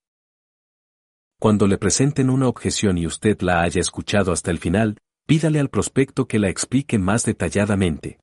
Cuando 1.39 1.67
le 1.67 1.77
presenten 1.77 2.31
una 2.31 2.49
objeción 2.49 2.97
y 2.97 3.07
usted 3.07 3.39
la 3.43 3.61
haya 3.61 3.81
escuchado 3.81 4.33
hasta 4.33 4.51
el 4.51 4.59
final, 4.59 4.97
pídale 5.27 5.61
al 5.61 5.69
prospecto 5.69 6.27
que 6.27 6.39
la 6.39 6.49
explique 6.49 6.99
más 6.99 7.25
detalladamente. 7.25 8.21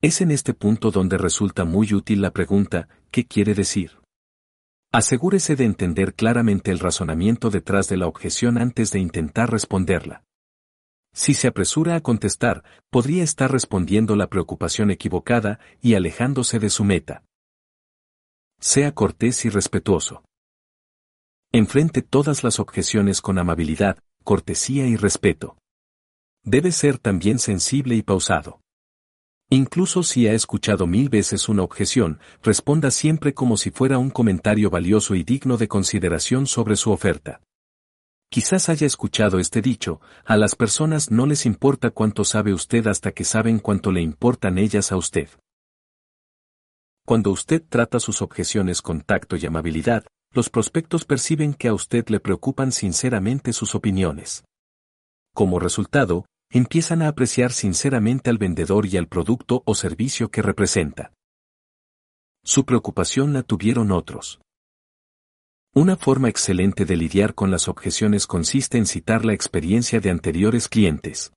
Es 0.00 0.20
en 0.20 0.30
este 0.30 0.54
punto 0.54 0.92
donde 0.92 1.18
resulta 1.18 1.64
muy 1.64 1.92
útil 1.92 2.22
la 2.22 2.30
pregunta, 2.30 2.88
¿qué 3.10 3.26
quiere 3.26 3.54
decir? 3.54 3.99
Asegúrese 4.92 5.54
de 5.54 5.64
entender 5.64 6.14
claramente 6.14 6.72
el 6.72 6.80
razonamiento 6.80 7.50
detrás 7.50 7.88
de 7.88 7.96
la 7.96 8.08
objeción 8.08 8.58
antes 8.58 8.90
de 8.90 8.98
intentar 8.98 9.50
responderla. 9.50 10.24
Si 11.12 11.34
se 11.34 11.46
apresura 11.46 11.94
a 11.94 12.00
contestar, 12.00 12.64
podría 12.90 13.22
estar 13.22 13.52
respondiendo 13.52 14.16
la 14.16 14.28
preocupación 14.28 14.90
equivocada 14.90 15.60
y 15.80 15.94
alejándose 15.94 16.58
de 16.58 16.70
su 16.70 16.84
meta. 16.84 17.24
Sea 18.58 18.92
cortés 18.92 19.44
y 19.44 19.48
respetuoso. 19.48 20.24
Enfrente 21.52 22.02
todas 22.02 22.42
las 22.42 22.58
objeciones 22.58 23.20
con 23.20 23.38
amabilidad, 23.38 23.98
cortesía 24.24 24.86
y 24.86 24.96
respeto. 24.96 25.56
Debe 26.42 26.72
ser 26.72 26.98
también 26.98 27.38
sensible 27.38 27.94
y 27.94 28.02
pausado. 28.02 28.60
Incluso 29.52 30.04
si 30.04 30.28
ha 30.28 30.32
escuchado 30.32 30.86
mil 30.86 31.08
veces 31.08 31.48
una 31.48 31.64
objeción, 31.64 32.20
responda 32.40 32.92
siempre 32.92 33.34
como 33.34 33.56
si 33.56 33.72
fuera 33.72 33.98
un 33.98 34.10
comentario 34.10 34.70
valioso 34.70 35.16
y 35.16 35.24
digno 35.24 35.56
de 35.56 35.66
consideración 35.66 36.46
sobre 36.46 36.76
su 36.76 36.92
oferta. 36.92 37.40
Quizás 38.30 38.68
haya 38.68 38.86
escuchado 38.86 39.40
este 39.40 39.60
dicho, 39.60 40.00
a 40.24 40.36
las 40.36 40.54
personas 40.54 41.10
no 41.10 41.26
les 41.26 41.46
importa 41.46 41.90
cuánto 41.90 42.22
sabe 42.22 42.52
usted 42.52 42.86
hasta 42.86 43.10
que 43.10 43.24
saben 43.24 43.58
cuánto 43.58 43.90
le 43.90 44.02
importan 44.02 44.56
ellas 44.56 44.92
a 44.92 44.96
usted. 44.96 45.28
Cuando 47.04 47.32
usted 47.32 47.60
trata 47.68 47.98
sus 47.98 48.22
objeciones 48.22 48.80
con 48.82 49.00
tacto 49.00 49.34
y 49.34 49.46
amabilidad, 49.46 50.04
los 50.32 50.48
prospectos 50.48 51.04
perciben 51.04 51.54
que 51.54 51.66
a 51.66 51.74
usted 51.74 52.08
le 52.08 52.20
preocupan 52.20 52.70
sinceramente 52.70 53.52
sus 53.52 53.74
opiniones. 53.74 54.44
Como 55.34 55.58
resultado, 55.58 56.26
empiezan 56.50 57.02
a 57.02 57.08
apreciar 57.08 57.52
sinceramente 57.52 58.28
al 58.28 58.38
vendedor 58.38 58.86
y 58.86 58.96
al 58.96 59.06
producto 59.06 59.62
o 59.64 59.74
servicio 59.74 60.30
que 60.30 60.42
representa. 60.42 61.12
Su 62.42 62.64
preocupación 62.64 63.32
la 63.32 63.42
tuvieron 63.42 63.92
otros. 63.92 64.40
Una 65.72 65.96
forma 65.96 66.28
excelente 66.28 66.84
de 66.84 66.96
lidiar 66.96 67.34
con 67.34 67.52
las 67.52 67.68
objeciones 67.68 68.26
consiste 68.26 68.76
en 68.76 68.86
citar 68.86 69.24
la 69.24 69.34
experiencia 69.34 70.00
de 70.00 70.10
anteriores 70.10 70.68
clientes. 70.68 71.32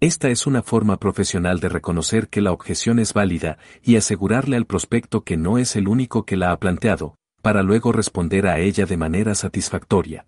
Esta 0.00 0.28
es 0.28 0.46
una 0.46 0.62
forma 0.62 0.98
profesional 0.98 1.58
de 1.58 1.70
reconocer 1.70 2.28
que 2.28 2.42
la 2.42 2.52
objeción 2.52 2.98
es 2.98 3.14
válida 3.14 3.58
y 3.82 3.96
asegurarle 3.96 4.56
al 4.56 4.66
prospecto 4.66 5.24
que 5.24 5.38
no 5.38 5.56
es 5.56 5.76
el 5.76 5.88
único 5.88 6.26
que 6.26 6.36
la 6.36 6.52
ha 6.52 6.58
planteado, 6.58 7.16
para 7.40 7.62
luego 7.62 7.90
responder 7.90 8.46
a 8.46 8.58
ella 8.58 8.84
de 8.84 8.96
manera 8.98 9.34
satisfactoria. 9.34 10.26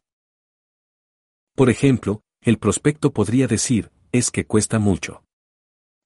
Por 1.54 1.68
ejemplo, 1.68 2.22
el 2.42 2.58
prospecto 2.58 3.12
podría 3.12 3.46
decir, 3.46 3.90
es 4.12 4.30
que 4.30 4.46
cuesta 4.46 4.78
mucho. 4.78 5.22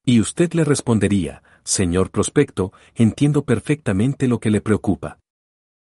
Y 0.05 0.19
usted 0.19 0.53
le 0.53 0.63
respondería, 0.63 1.41
señor 1.63 2.11
prospecto, 2.11 2.73
entiendo 2.93 3.43
perfectamente 3.45 4.27
lo 4.27 4.39
que 4.39 4.51
le 4.51 4.61
preocupa. 4.61 5.19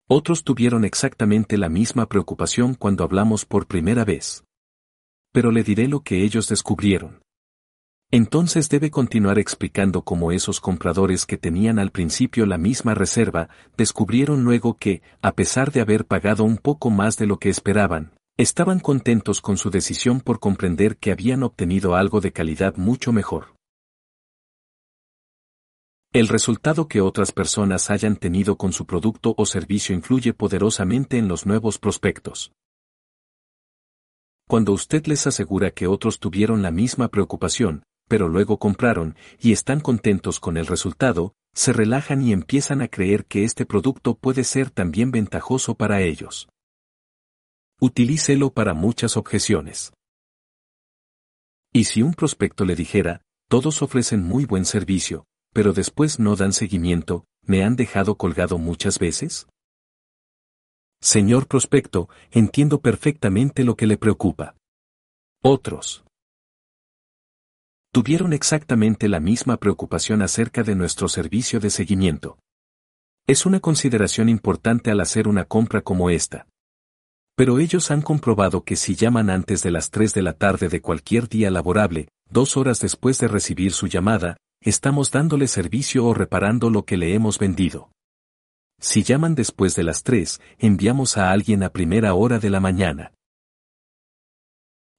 Otros 0.09 0.45
tuvieron 0.45 0.85
exactamente 0.85 1.57
la 1.59 1.69
misma 1.69 2.07
preocupación 2.07 2.75
cuando 2.75 3.03
hablamos 3.03 3.45
por 3.45 3.67
primera 3.67 4.05
vez. 4.05 4.45
Pero 5.33 5.51
le 5.51 5.65
diré 5.65 5.89
lo 5.89 6.01
que 6.01 6.23
ellos 6.23 6.49
descubrieron. 6.49 7.23
Entonces 8.13 8.69
debe 8.69 8.93
continuar 8.93 9.41
explicando 9.41 10.03
cómo 10.03 10.31
esos 10.31 10.61
compradores 10.61 11.27
que 11.27 11.39
tenían 11.39 11.81
al 11.81 11.91
principio 11.91 12.47
la 12.47 12.57
misma 12.57 12.95
reserva, 12.95 13.49
descubrieron 13.77 14.45
luego 14.45 14.77
que, 14.77 15.03
a 15.23 15.33
pesar 15.33 15.73
de 15.73 15.81
haber 15.81 16.07
pagado 16.07 16.45
un 16.45 16.57
poco 16.57 16.91
más 16.91 17.17
de 17.17 17.27
lo 17.27 17.41
que 17.41 17.49
esperaban, 17.49 18.13
estaban 18.37 18.81
contentos 18.81 19.41
con 19.41 19.57
su 19.57 19.71
decisión 19.71 20.21
por 20.21 20.41
comprender 20.41 20.99
que 20.99 21.11
habían 21.11 21.43
obtenido 21.43 21.95
algo 21.95 22.21
de 22.21 22.33
calidad 22.33 22.77
mucho 22.77 23.13
mejor. 23.13 23.57
El 26.13 26.29
resultado 26.29 26.87
que 26.87 27.01
otras 27.01 27.33
personas 27.33 27.91
hayan 27.91 28.17
tenido 28.17 28.57
con 28.57 28.73
su 28.73 28.87
producto 28.87 29.35
o 29.39 29.47
servicio 29.47 29.95
influye 29.95 30.35
poderosamente 30.35 31.19
en 31.19 31.29
los 31.29 31.47
nuevos 31.47 31.79
prospectos. 31.79 32.53
Cuando 34.49 34.73
usted 34.73 35.07
les 35.07 35.27
asegura 35.27 35.71
que 35.71 35.87
otros 35.87 36.21
tuvieron 36.21 36.63
la 36.63 36.71
misma 36.71 37.09
preocupación, 37.09 37.83
pero 38.07 38.29
luego 38.29 38.59
compraron 38.59 39.17
y 39.41 39.53
están 39.53 39.81
contentos 39.81 40.41
con 40.41 40.57
el 40.57 40.67
resultado, 40.67 41.33
se 41.55 41.73
relajan 41.73 42.23
y 42.23 42.33
empiezan 42.33 42.83
a 42.83 42.89
creer 42.89 43.25
que 43.25 43.45
este 43.45 43.67
producto 43.67 44.15
puede 44.15 44.45
ser 44.45 44.71
también 44.71 45.11
ventajoso 45.11 45.75
para 45.75 46.03
ellos. 46.03 46.49
Utilícelo 47.79 48.51
para 48.55 48.73
muchas 48.73 49.19
objeciones. 49.19 49.93
Y 51.75 51.85
si 51.85 52.01
un 52.01 52.15
prospecto 52.15 52.65
le 52.65 52.75
dijera, 52.75 53.21
todos 53.51 53.83
ofrecen 53.83 54.23
muy 54.23 54.47
buen 54.47 54.65
servicio, 54.65 55.27
pero 55.53 55.75
después 55.75 56.19
no 56.19 56.37
dan 56.37 56.55
seguimiento, 56.55 57.27
¿me 57.43 57.65
han 57.65 57.77
dejado 57.77 58.17
colgado 58.17 58.57
muchas 58.57 58.99
veces? 58.99 59.47
Señor 61.03 61.49
prospecto, 61.49 62.09
entiendo 62.31 62.81
perfectamente 62.81 63.63
lo 63.63 63.77
que 63.77 63.87
le 63.87 63.99
preocupa. 63.99 64.57
Otros. 65.43 66.03
Tuvieron 67.93 68.33
exactamente 68.33 69.07
la 69.07 69.21
misma 69.21 69.59
preocupación 69.59 70.23
acerca 70.23 70.63
de 70.63 70.75
nuestro 70.75 71.09
servicio 71.09 71.61
de 71.61 71.69
seguimiento. 71.69 72.39
Es 73.27 73.45
una 73.45 73.61
consideración 73.61 74.31
importante 74.31 74.91
al 74.91 75.01
hacer 75.01 75.29
una 75.29 75.45
compra 75.45 75.83
como 75.83 76.09
esta. 76.09 76.47
Pero 77.37 77.59
ellos 77.59 77.91
han 77.91 78.01
comprobado 78.01 78.65
que 78.65 78.77
si 78.77 78.95
llaman 78.95 79.29
antes 79.29 79.63
de 79.63 79.71
las 79.71 79.91
3 79.91 80.15
de 80.15 80.23
la 80.23 80.33
tarde 80.33 80.71
de 80.71 80.81
cualquier 80.81 81.29
día 81.29 81.51
laborable, 81.51 82.09
dos 82.31 82.57
horas 82.57 82.81
después 82.81 83.19
de 83.19 83.29
recibir 83.29 83.73
su 83.73 83.89
llamada, 83.89 84.39
estamos 84.63 85.11
dándole 85.11 85.47
servicio 85.47 86.07
o 86.07 86.15
reparando 86.15 86.71
lo 86.71 86.87
que 86.87 86.97
le 86.97 87.13
hemos 87.13 87.39
vendido. 87.39 87.91
Si 88.81 89.03
llaman 89.03 89.35
después 89.35 89.77
de 89.77 89.83
las 89.85 90.03
3, 90.03 90.41
enviamos 90.59 91.19
a 91.19 91.31
alguien 91.31 91.63
a 91.63 91.69
primera 91.69 92.15
hora 92.15 92.39
de 92.39 92.49
la 92.49 92.61
mañana. 92.61 93.13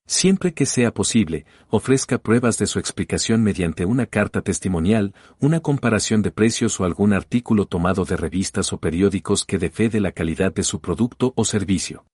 Siempre 0.06 0.53
que 0.53 0.67
sea 0.67 0.93
posible, 0.93 1.48
ofrezca 1.69 2.19
pruebas 2.19 2.59
de 2.59 2.67
su 2.67 2.77
explicación 2.77 3.41
mediante 3.41 3.83
una 3.83 4.06
carta 4.06 4.43
testimonial, 4.43 5.16
una 5.40 5.59
comparación 5.59 6.22
de 6.22 6.32
precios 6.32 6.80
o 6.80 6.85
algún 6.85 7.14
artículo 7.14 7.66
tomado 7.66 8.06
de 8.06 8.16
revistas 8.16 8.72
o 8.74 8.80
periódicos 8.80 9.43
que 9.43 9.57
dé 9.57 9.72
fe 9.72 9.90
de 9.90 10.01
la 10.01 10.11
calidad 10.11 10.53
de 10.53 10.64
su 10.64 10.80
producto 10.80 11.33
o 11.35 11.43
servicio. 11.43 12.06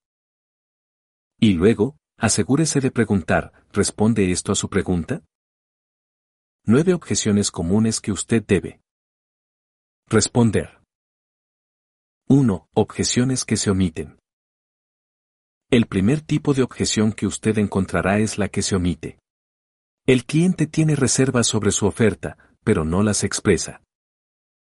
Y 1.44 1.56
luego, 1.56 1.98
asegúrese 2.18 2.80
de 2.80 2.90
preguntar, 2.90 3.52
¿responde 3.74 4.32
esto 4.32 4.54
a 4.54 4.56
su 4.56 4.70
pregunta? 4.70 5.26
Nueve 6.66 6.94
objeciones 6.94 7.52
comunes 7.52 8.00
que 8.00 8.14
usted 8.14 8.42
debe 8.48 8.80
responder. 10.08 10.80
1. 12.30 12.70
Objeciones 12.74 13.44
que 13.44 13.58
se 13.58 13.70
omiten. 13.70 14.18
El 15.70 15.88
primer 15.88 16.22
tipo 16.22 16.54
de 16.54 16.64
objeción 16.64 17.12
que 17.12 17.28
usted 17.28 17.58
encontrará 17.58 18.20
es 18.20 18.38
la 18.38 18.48
que 18.48 18.62
se 18.62 18.78
omite. 18.78 19.20
El 20.06 20.24
cliente 20.24 20.66
tiene 20.66 20.96
reservas 20.96 21.46
sobre 21.46 21.72
su 21.72 21.88
oferta, 21.88 22.38
pero 22.64 22.86
no 22.86 23.04
las 23.04 23.26
expresa. 23.26 23.82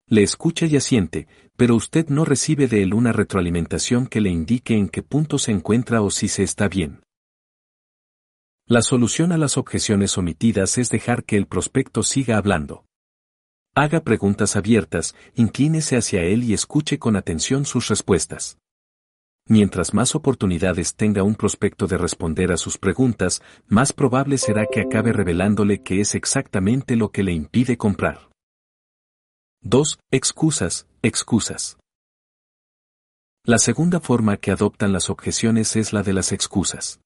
Le 0.08 0.24
escucha 0.24 0.66
y 0.66 0.78
asiente, 0.78 1.28
pero 1.62 1.76
usted 1.76 2.08
no 2.08 2.26
recibe 2.26 2.68
de 2.68 2.82
él 2.82 2.92
una 2.96 3.14
retroalimentación 3.14 4.08
que 4.08 4.20
le 4.20 4.32
indique 4.32 4.76
en 4.76 4.90
qué 4.90 5.04
punto 5.04 5.38
se 5.38 5.52
encuentra 5.52 6.02
o 6.02 6.10
si 6.10 6.28
se 6.28 6.42
está 6.42 6.68
bien. 6.68 7.04
La 8.66 8.82
solución 8.82 9.32
a 9.32 9.38
las 9.38 9.58
objeciones 9.58 10.18
omitidas 10.18 10.80
es 10.80 10.90
dejar 10.90 11.24
que 11.24 11.38
el 11.38 11.46
prospecto 11.46 12.02
siga 12.02 12.38
hablando. 12.38 12.84
Haga 13.76 14.00
preguntas 14.00 14.56
abiertas, 14.56 15.14
inclínese 15.36 15.98
hacia 15.98 16.24
él 16.24 16.44
y 16.46 16.56
escuche 16.56 16.98
con 16.98 17.16
atención 17.16 17.66
sus 17.66 17.90
respuestas. 17.90 18.58
Mientras 19.48 19.94
más 19.94 20.16
oportunidades 20.16 20.96
tenga 20.96 21.22
un 21.22 21.36
prospecto 21.36 21.86
de 21.86 22.00
responder 22.00 22.52
a 22.52 22.58
sus 22.58 22.80
preguntas, 22.80 23.44
más 23.68 23.94
probable 23.94 24.40
será 24.40 24.66
que 24.66 24.82
acabe 24.82 25.14
revelándole 25.14 25.84
que 25.84 26.02
es 26.02 26.16
exactamente 26.16 26.96
lo 26.96 27.12
que 27.12 27.22
le 27.22 27.34
impide 27.34 27.78
comprar. 27.78 28.31
2. 29.64 30.00
Excusas, 30.10 30.88
excusas. 31.04 31.78
La 33.46 33.60
segunda 33.60 34.00
forma 34.00 34.38
que 34.38 34.50
adoptan 34.50 34.92
las 34.92 35.12
objeciones 35.12 35.76
es 35.76 35.94
la 35.94 36.02
de 36.02 36.14
las 36.14 36.32
excusas. 36.32 37.00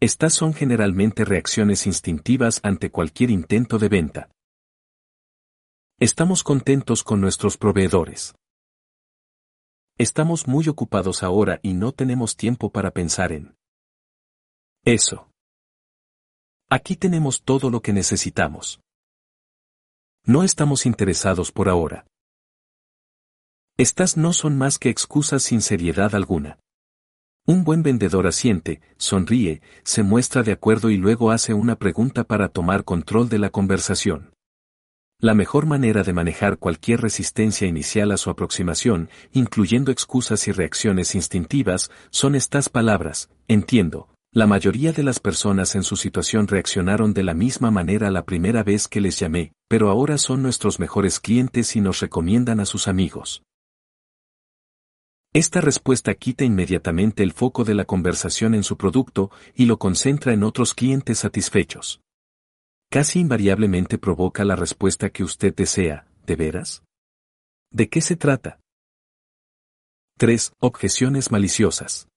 Estas 0.00 0.34
son 0.34 0.52
generalmente 0.52 1.24
reacciones 1.24 1.86
instintivas 1.86 2.58
ante 2.64 2.90
cualquier 2.90 3.30
intento 3.30 3.78
de 3.78 3.88
venta. 3.88 4.30
Estamos 6.00 6.42
contentos 6.42 7.04
con 7.04 7.20
nuestros 7.20 7.56
proveedores. 7.56 8.34
Estamos 9.96 10.48
muy 10.48 10.66
ocupados 10.68 11.22
ahora 11.22 11.60
y 11.62 11.74
no 11.74 11.92
tenemos 11.92 12.36
tiempo 12.36 12.70
para 12.70 12.90
pensar 12.90 13.30
en 13.30 13.54
eso. 14.84 15.30
Aquí 16.68 16.96
tenemos 16.96 17.42
todo 17.44 17.70
lo 17.70 17.80
que 17.80 17.92
necesitamos. 17.92 18.80
No 20.26 20.44
estamos 20.44 20.84
interesados 20.84 21.50
por 21.50 21.68
ahora. 21.68 22.06
Estas 23.78 24.18
no 24.18 24.34
son 24.34 24.58
más 24.58 24.78
que 24.78 24.90
excusas 24.90 25.42
sin 25.42 25.62
seriedad 25.62 26.14
alguna. 26.14 26.58
Un 27.46 27.64
buen 27.64 27.82
vendedor 27.82 28.26
asiente, 28.26 28.82
sonríe, 28.98 29.62
se 29.82 30.02
muestra 30.02 30.42
de 30.42 30.52
acuerdo 30.52 30.90
y 30.90 30.98
luego 30.98 31.30
hace 31.30 31.54
una 31.54 31.76
pregunta 31.76 32.24
para 32.24 32.48
tomar 32.48 32.84
control 32.84 33.30
de 33.30 33.38
la 33.38 33.48
conversación. 33.48 34.34
La 35.18 35.32
mejor 35.32 35.64
manera 35.64 36.02
de 36.02 36.12
manejar 36.12 36.58
cualquier 36.58 37.00
resistencia 37.00 37.66
inicial 37.66 38.12
a 38.12 38.18
su 38.18 38.28
aproximación, 38.28 39.08
incluyendo 39.32 39.90
excusas 39.90 40.46
y 40.48 40.52
reacciones 40.52 41.14
instintivas, 41.14 41.90
son 42.10 42.34
estas 42.34 42.68
palabras, 42.68 43.30
entiendo. 43.48 44.09
La 44.32 44.46
mayoría 44.46 44.92
de 44.92 45.02
las 45.02 45.18
personas 45.18 45.74
en 45.74 45.82
su 45.82 45.96
situación 45.96 46.46
reaccionaron 46.46 47.12
de 47.12 47.24
la 47.24 47.34
misma 47.34 47.72
manera 47.72 48.12
la 48.12 48.24
primera 48.24 48.62
vez 48.62 48.86
que 48.86 49.00
les 49.00 49.18
llamé, 49.18 49.52
pero 49.66 49.90
ahora 49.90 50.18
son 50.18 50.40
nuestros 50.40 50.78
mejores 50.78 51.18
clientes 51.18 51.74
y 51.74 51.80
nos 51.80 51.98
recomiendan 51.98 52.60
a 52.60 52.64
sus 52.64 52.86
amigos. 52.86 53.42
Esta 55.32 55.60
respuesta 55.60 56.14
quita 56.14 56.44
inmediatamente 56.44 57.24
el 57.24 57.32
foco 57.32 57.64
de 57.64 57.74
la 57.74 57.84
conversación 57.84 58.54
en 58.54 58.62
su 58.62 58.76
producto 58.76 59.32
y 59.56 59.66
lo 59.66 59.80
concentra 59.80 60.32
en 60.32 60.44
otros 60.44 60.74
clientes 60.74 61.18
satisfechos. 61.18 62.00
Casi 62.88 63.18
invariablemente 63.18 63.98
provoca 63.98 64.44
la 64.44 64.54
respuesta 64.54 65.10
que 65.10 65.24
usted 65.24 65.52
desea, 65.56 66.06
¿de 66.24 66.36
veras? 66.36 66.84
¿De 67.72 67.88
qué 67.88 68.00
se 68.00 68.14
trata? 68.14 68.60
3. 70.18 70.52
Objeciones 70.60 71.32
maliciosas. 71.32 72.09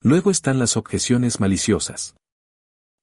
Luego 0.00 0.30
están 0.30 0.60
las 0.60 0.76
objeciones 0.76 1.40
maliciosas. 1.40 2.14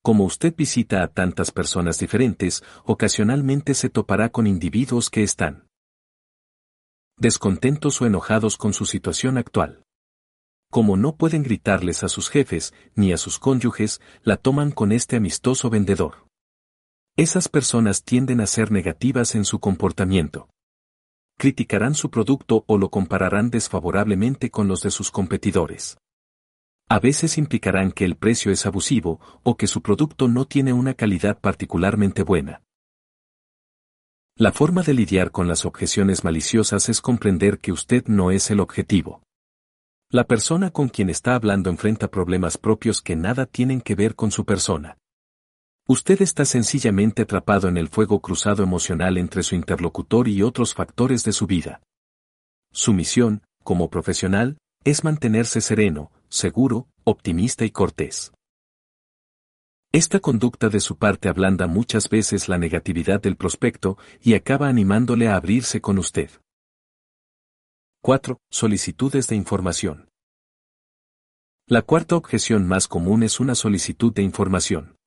Como 0.02 0.24
usted 0.24 0.56
visita 0.56 1.04
a 1.04 1.10
tantas 1.10 1.52
personas 1.52 2.00
diferentes, 2.00 2.64
ocasionalmente 2.86 3.74
se 3.74 3.90
topará 3.90 4.30
con 4.30 4.48
individuos 4.48 5.10
que 5.10 5.24
están 5.24 5.68
descontentos 7.18 8.02
o 8.02 8.06
enojados 8.06 8.56
con 8.56 8.74
su 8.74 8.86
situación 8.86 9.38
actual. 9.38 9.84
Como 10.72 10.96
no 10.96 11.16
pueden 11.16 11.44
gritarles 11.44 12.04
a 12.04 12.10
sus 12.10 12.30
jefes 12.30 12.74
ni 12.96 13.12
a 13.12 13.18
sus 13.18 13.40
cónyuges, 13.40 14.00
la 14.24 14.38
toman 14.38 14.72
con 14.72 14.92
este 14.92 15.18
amistoso 15.18 15.70
vendedor. 15.70 16.28
Esas 17.18 17.50
personas 17.50 18.04
tienden 18.04 18.42
a 18.42 18.48
ser 18.48 18.72
negativas 18.72 19.36
en 19.36 19.44
su 19.44 19.60
comportamiento. 19.60 20.50
Criticarán 21.38 21.94
su 21.96 22.10
producto 22.10 22.64
o 22.68 22.78
lo 22.78 22.90
compararán 22.90 23.50
desfavorablemente 23.50 24.50
con 24.50 24.68
los 24.68 24.82
de 24.82 24.92
sus 24.92 25.12
competidores. 25.12 25.98
A 26.88 27.00
veces 27.00 27.40
implicarán 27.40 27.92
que 27.92 28.06
el 28.06 28.16
precio 28.16 28.52
es 28.52 28.66
abusivo 28.68 29.20
o 29.42 29.58
que 29.58 29.66
su 29.66 29.82
producto 29.82 30.28
no 30.28 30.46
tiene 30.46 30.72
una 30.72 30.94
calidad 30.94 31.40
particularmente 31.40 32.22
buena. 32.22 32.62
La 34.38 34.52
forma 34.52 34.84
de 34.84 34.94
lidiar 34.94 35.32
con 35.32 35.48
las 35.48 35.66
objeciones 35.66 36.24
maliciosas 36.24 36.90
es 36.90 37.02
comprender 37.02 37.60
que 37.60 37.72
usted 37.72 38.06
no 38.06 38.30
es 38.30 38.52
el 38.52 38.60
objetivo. 38.60 39.24
La 40.12 40.26
persona 40.26 40.70
con 40.70 40.90
quien 40.90 41.10
está 41.10 41.34
hablando 41.34 41.72
enfrenta 41.72 42.12
problemas 42.12 42.58
propios 42.58 43.02
que 43.02 43.16
nada 43.16 43.48
tienen 43.48 43.82
que 43.82 43.96
ver 43.96 44.14
con 44.14 44.30
su 44.30 44.46
persona. 44.46 44.98
Usted 45.88 46.22
está 46.22 46.46
sencillamente 46.46 47.24
atrapado 47.24 47.68
en 47.68 47.78
el 47.78 47.90
fuego 47.90 48.20
cruzado 48.20 48.62
emocional 48.62 49.18
entre 49.18 49.42
su 49.42 49.56
interlocutor 49.56 50.28
y 50.28 50.44
otros 50.44 50.76
factores 50.76 51.24
de 51.24 51.32
su 51.32 51.48
vida. 51.48 51.82
Su 52.72 52.94
misión, 52.94 53.42
como 53.64 53.90
profesional, 53.90 54.58
es 54.84 55.04
mantenerse 55.04 55.62
sereno, 55.62 56.12
seguro, 56.30 56.88
optimista 57.04 57.66
y 57.66 57.72
cortés. 57.72 58.32
Esta 59.92 60.20
conducta 60.20 60.70
de 60.70 60.82
su 60.82 60.98
parte 60.98 61.30
ablanda 61.30 61.68
muchas 61.68 62.10
veces 62.10 62.50
la 62.50 62.58
negatividad 62.58 63.22
del 63.22 63.38
prospecto 63.38 63.98
y 64.22 64.34
acaba 64.34 64.68
animándole 64.68 65.28
a 65.28 65.36
abrirse 65.36 65.80
con 65.80 65.98
usted. 65.98 66.30
4. 68.02 68.38
Solicitudes 68.52 69.28
de 69.28 69.36
información. 69.36 70.10
La 71.68 71.82
cuarta 71.82 72.16
objeción 72.16 72.68
más 72.68 72.88
común 72.88 73.24
es 73.24 73.40
una 73.40 73.56
solicitud 73.56 74.14
de 74.14 74.22
información. 74.22 74.98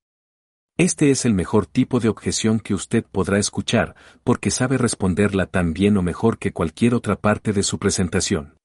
Este 0.76 1.10
es 1.10 1.24
el 1.24 1.34
mejor 1.34 1.66
tipo 1.66 2.00
de 2.00 2.08
objeción 2.08 2.58
que 2.58 2.74
usted 2.74 3.04
podrá 3.04 3.38
escuchar, 3.38 3.94
porque 4.24 4.50
sabe 4.50 4.78
responderla 4.78 5.46
tan 5.46 5.72
bien 5.72 5.96
o 5.96 6.02
mejor 6.02 6.38
que 6.38 6.52
cualquier 6.52 6.94
otra 6.94 7.16
parte 7.16 7.52
de 7.52 7.62
su 7.62 7.78
presentación. 7.78 8.57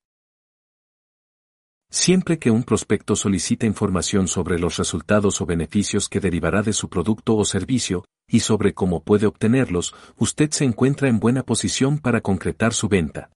Siempre 1.94 2.40
que 2.40 2.50
un 2.50 2.64
prospecto 2.64 3.16
solicita 3.16 3.68
información 3.68 4.28
sobre 4.28 4.58
los 4.58 4.78
resultados 4.78 5.42
o 5.42 5.46
beneficios 5.46 6.10
que 6.10 6.20
derivará 6.20 6.64
de 6.64 6.74
su 6.74 6.90
producto 6.90 7.36
o 7.36 7.46
servicio, 7.46 8.04
y 8.28 8.40
sobre 8.40 8.74
cómo 8.74 9.04
puede 9.04 9.28
obtenerlos, 9.28 9.94
usted 10.18 10.50
se 10.50 10.66
encuentra 10.66 11.08
en 11.08 11.20
buena 11.20 11.44
posición 11.44 12.00
para 12.00 12.22
concretar 12.22 12.74
su 12.74 12.90
venta. 12.90 13.30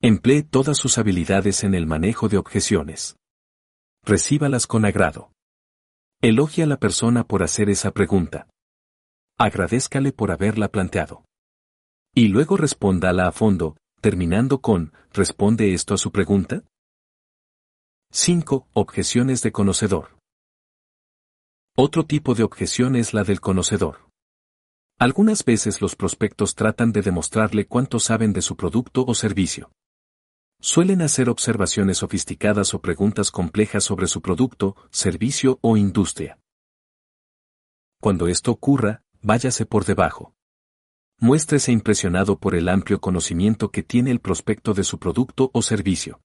Emplee 0.00 0.44
todas 0.44 0.78
sus 0.78 0.96
habilidades 0.96 1.64
en 1.64 1.74
el 1.74 1.88
manejo 1.88 2.28
de 2.28 2.38
objeciones. 2.38 3.16
Recíbalas 4.04 4.68
con 4.68 4.84
agrado. 4.84 5.32
Elogie 6.20 6.62
a 6.62 6.66
la 6.68 6.76
persona 6.76 7.24
por 7.24 7.42
hacer 7.42 7.68
esa 7.68 7.90
pregunta. 7.90 8.46
Agradézcale 9.38 10.12
por 10.12 10.30
haberla 10.30 10.68
planteado. 10.68 11.24
Y 12.14 12.28
luego 12.28 12.56
respóndala 12.56 13.26
a 13.26 13.32
fondo, 13.32 13.76
terminando 14.00 14.60
con, 14.60 14.92
¿responde 15.12 15.74
esto 15.74 15.94
a 15.94 15.98
su 15.98 16.12
pregunta? 16.12 16.62
5. 18.14 18.68
Objeciones 18.74 19.40
de 19.40 19.52
conocedor. 19.52 20.18
Otro 21.74 22.04
tipo 22.04 22.34
de 22.34 22.42
objeción 22.42 22.94
es 22.94 23.14
la 23.14 23.24
del 23.24 23.40
conocedor. 23.40 24.06
Algunas 24.98 25.46
veces 25.46 25.80
los 25.80 25.96
prospectos 25.96 26.54
tratan 26.54 26.92
de 26.92 27.00
demostrarle 27.00 27.66
cuánto 27.66 27.98
saben 27.98 28.34
de 28.34 28.42
su 28.42 28.54
producto 28.54 29.02
o 29.06 29.14
servicio. 29.14 29.72
Suelen 30.60 31.00
hacer 31.00 31.30
observaciones 31.30 31.98
sofisticadas 31.98 32.74
o 32.74 32.82
preguntas 32.82 33.30
complejas 33.30 33.82
sobre 33.82 34.06
su 34.06 34.20
producto, 34.20 34.76
servicio 34.90 35.58
o 35.62 35.78
industria. 35.78 36.38
Cuando 37.98 38.28
esto 38.28 38.50
ocurra, 38.50 39.04
váyase 39.22 39.64
por 39.64 39.86
debajo. 39.86 40.34
Muéstrese 41.18 41.72
impresionado 41.72 42.38
por 42.38 42.54
el 42.54 42.68
amplio 42.68 43.00
conocimiento 43.00 43.70
que 43.70 43.82
tiene 43.82 44.10
el 44.10 44.20
prospecto 44.20 44.74
de 44.74 44.84
su 44.84 44.98
producto 44.98 45.50
o 45.54 45.62
servicio. 45.62 46.20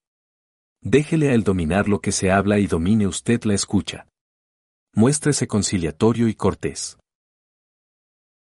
Déjele 0.81 1.29
a 1.29 1.33
él 1.33 1.43
dominar 1.43 1.87
lo 1.87 1.99
que 1.99 2.11
se 2.11 2.31
habla 2.31 2.59
y 2.59 2.67
domine 2.67 3.07
usted 3.07 3.43
la 3.43 3.53
escucha. 3.53 4.07
Muéstrese 4.93 5.47
conciliatorio 5.47 6.27
y 6.27 6.35
cortés. 6.35 6.97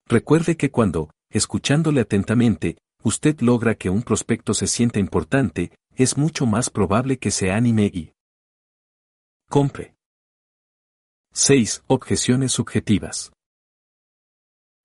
Recuerde 0.08 0.56
que 0.56 0.70
cuando, 0.70 1.10
escuchándole 1.30 2.00
atentamente, 2.00 2.78
usted 3.02 3.40
logra 3.40 3.74
que 3.74 3.90
un 3.90 4.02
prospecto 4.02 4.54
se 4.54 4.66
sienta 4.66 4.98
importante, 4.98 5.72
es 5.94 6.16
mucho 6.16 6.46
más 6.46 6.70
probable 6.70 7.18
que 7.18 7.30
se 7.30 7.50
anime 7.50 7.90
y 7.92 8.12
compre. 9.48 9.94
6. 11.32 11.84
Objeciones 11.86 12.52
subjetivas. 12.52 13.32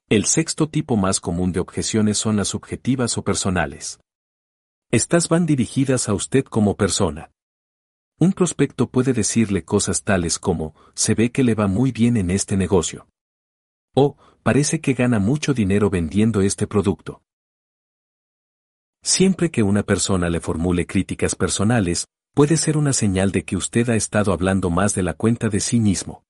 El 0.09 0.25
sexto 0.25 0.67
tipo 0.67 0.97
más 0.97 1.19
común 1.19 1.51
de 1.51 1.61
objeciones 1.61 2.17
son 2.17 2.35
las 2.35 2.49
subjetivas 2.49 3.17
o 3.17 3.23
personales. 3.23 3.99
Estas 4.93 5.29
van 5.29 5.45
dirigidas 5.45 6.09
a 6.09 6.13
usted 6.13 6.43
como 6.43 6.75
persona. 6.75 7.31
Un 8.19 8.33
prospecto 8.33 8.89
puede 8.89 9.13
decirle 9.13 9.63
cosas 9.63 10.03
tales 10.03 10.37
como, 10.37 10.75
se 10.95 11.13
ve 11.15 11.31
que 11.31 11.45
le 11.45 11.55
va 11.55 11.67
muy 11.67 11.93
bien 11.93 12.17
en 12.17 12.29
este 12.29 12.57
negocio. 12.57 13.07
O, 13.95 14.17
parece 14.43 14.81
que 14.81 14.93
gana 14.93 15.17
mucho 15.19 15.53
dinero 15.53 15.89
vendiendo 15.89 16.41
este 16.41 16.67
producto. 16.67 17.23
Siempre 19.01 19.49
que 19.49 19.63
una 19.63 19.83
persona 19.83 20.29
le 20.29 20.41
formule 20.41 20.85
críticas 20.85 21.35
personales, 21.35 22.07
puede 22.35 22.57
ser 22.57 22.75
una 22.75 22.91
señal 22.91 23.31
de 23.31 23.45
que 23.45 23.55
usted 23.55 23.89
ha 23.89 23.95
estado 23.95 24.33
hablando 24.33 24.69
más 24.69 24.93
de 24.93 25.03
la 25.03 25.13
cuenta 25.13 25.47
de 25.47 25.61
sí 25.61 25.79
mismo. 25.79 26.25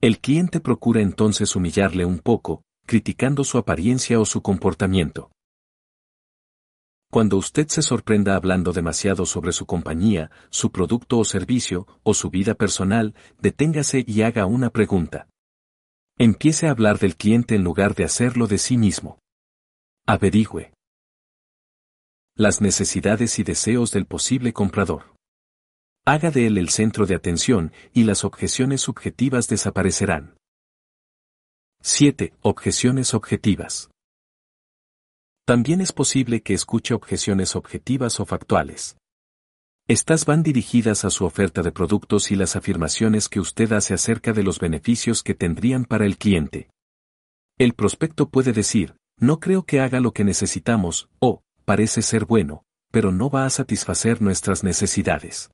El 0.00 0.20
cliente 0.20 0.60
procura 0.60 1.00
entonces 1.00 1.56
humillarle 1.56 2.04
un 2.04 2.20
poco, 2.20 2.62
criticando 2.86 3.42
su 3.42 3.58
apariencia 3.58 4.20
o 4.20 4.24
su 4.24 4.40
comportamiento. 4.40 5.32
Cuando 7.12 7.36
usted 7.36 7.68
se 7.68 7.82
sorprenda 7.82 8.36
hablando 8.36 8.72
demasiado 8.72 9.26
sobre 9.26 9.52
su 9.52 9.66
compañía, 9.66 10.30
su 10.48 10.72
producto 10.72 11.18
o 11.18 11.26
servicio, 11.26 11.86
o 12.02 12.14
su 12.14 12.30
vida 12.30 12.54
personal, 12.54 13.14
deténgase 13.38 14.02
y 14.08 14.22
haga 14.22 14.46
una 14.46 14.70
pregunta. 14.70 15.28
Empiece 16.16 16.68
a 16.68 16.70
hablar 16.70 16.98
del 16.98 17.16
cliente 17.16 17.54
en 17.54 17.64
lugar 17.64 17.94
de 17.94 18.04
hacerlo 18.04 18.46
de 18.46 18.56
sí 18.56 18.78
mismo. 18.78 19.18
Averigüe 20.06 20.72
las 22.34 22.62
necesidades 22.62 23.38
y 23.38 23.42
deseos 23.42 23.90
del 23.90 24.06
posible 24.06 24.54
comprador. 24.54 25.14
Haga 26.06 26.30
de 26.30 26.46
él 26.46 26.56
el 26.56 26.70
centro 26.70 27.04
de 27.04 27.14
atención 27.14 27.72
y 27.92 28.04
las 28.04 28.24
objeciones 28.24 28.80
subjetivas 28.80 29.48
desaparecerán. 29.48 30.38
7. 31.82 32.32
Objeciones 32.40 33.12
objetivas. 33.12 33.91
También 35.44 35.80
es 35.80 35.92
posible 35.92 36.40
que 36.40 36.54
escuche 36.54 36.94
objeciones 36.94 37.56
objetivas 37.56 38.20
o 38.20 38.26
factuales. 38.26 38.96
Estas 39.88 40.24
van 40.24 40.44
dirigidas 40.44 41.04
a 41.04 41.10
su 41.10 41.24
oferta 41.24 41.62
de 41.62 41.72
productos 41.72 42.30
y 42.30 42.36
las 42.36 42.54
afirmaciones 42.54 43.28
que 43.28 43.40
usted 43.40 43.72
hace 43.72 43.92
acerca 43.94 44.32
de 44.32 44.44
los 44.44 44.60
beneficios 44.60 45.24
que 45.24 45.34
tendrían 45.34 45.84
para 45.84 46.06
el 46.06 46.16
cliente. 46.16 46.70
El 47.58 47.74
prospecto 47.74 48.28
puede 48.28 48.52
decir, 48.52 48.94
no 49.18 49.40
creo 49.40 49.64
que 49.64 49.80
haga 49.80 49.98
lo 49.98 50.12
que 50.12 50.22
necesitamos, 50.22 51.08
o, 51.18 51.42
parece 51.64 52.02
ser 52.02 52.24
bueno, 52.24 52.64
pero 52.92 53.10
no 53.10 53.28
va 53.28 53.44
a 53.44 53.50
satisfacer 53.50 54.22
nuestras 54.22 54.62
necesidades. 54.62 55.50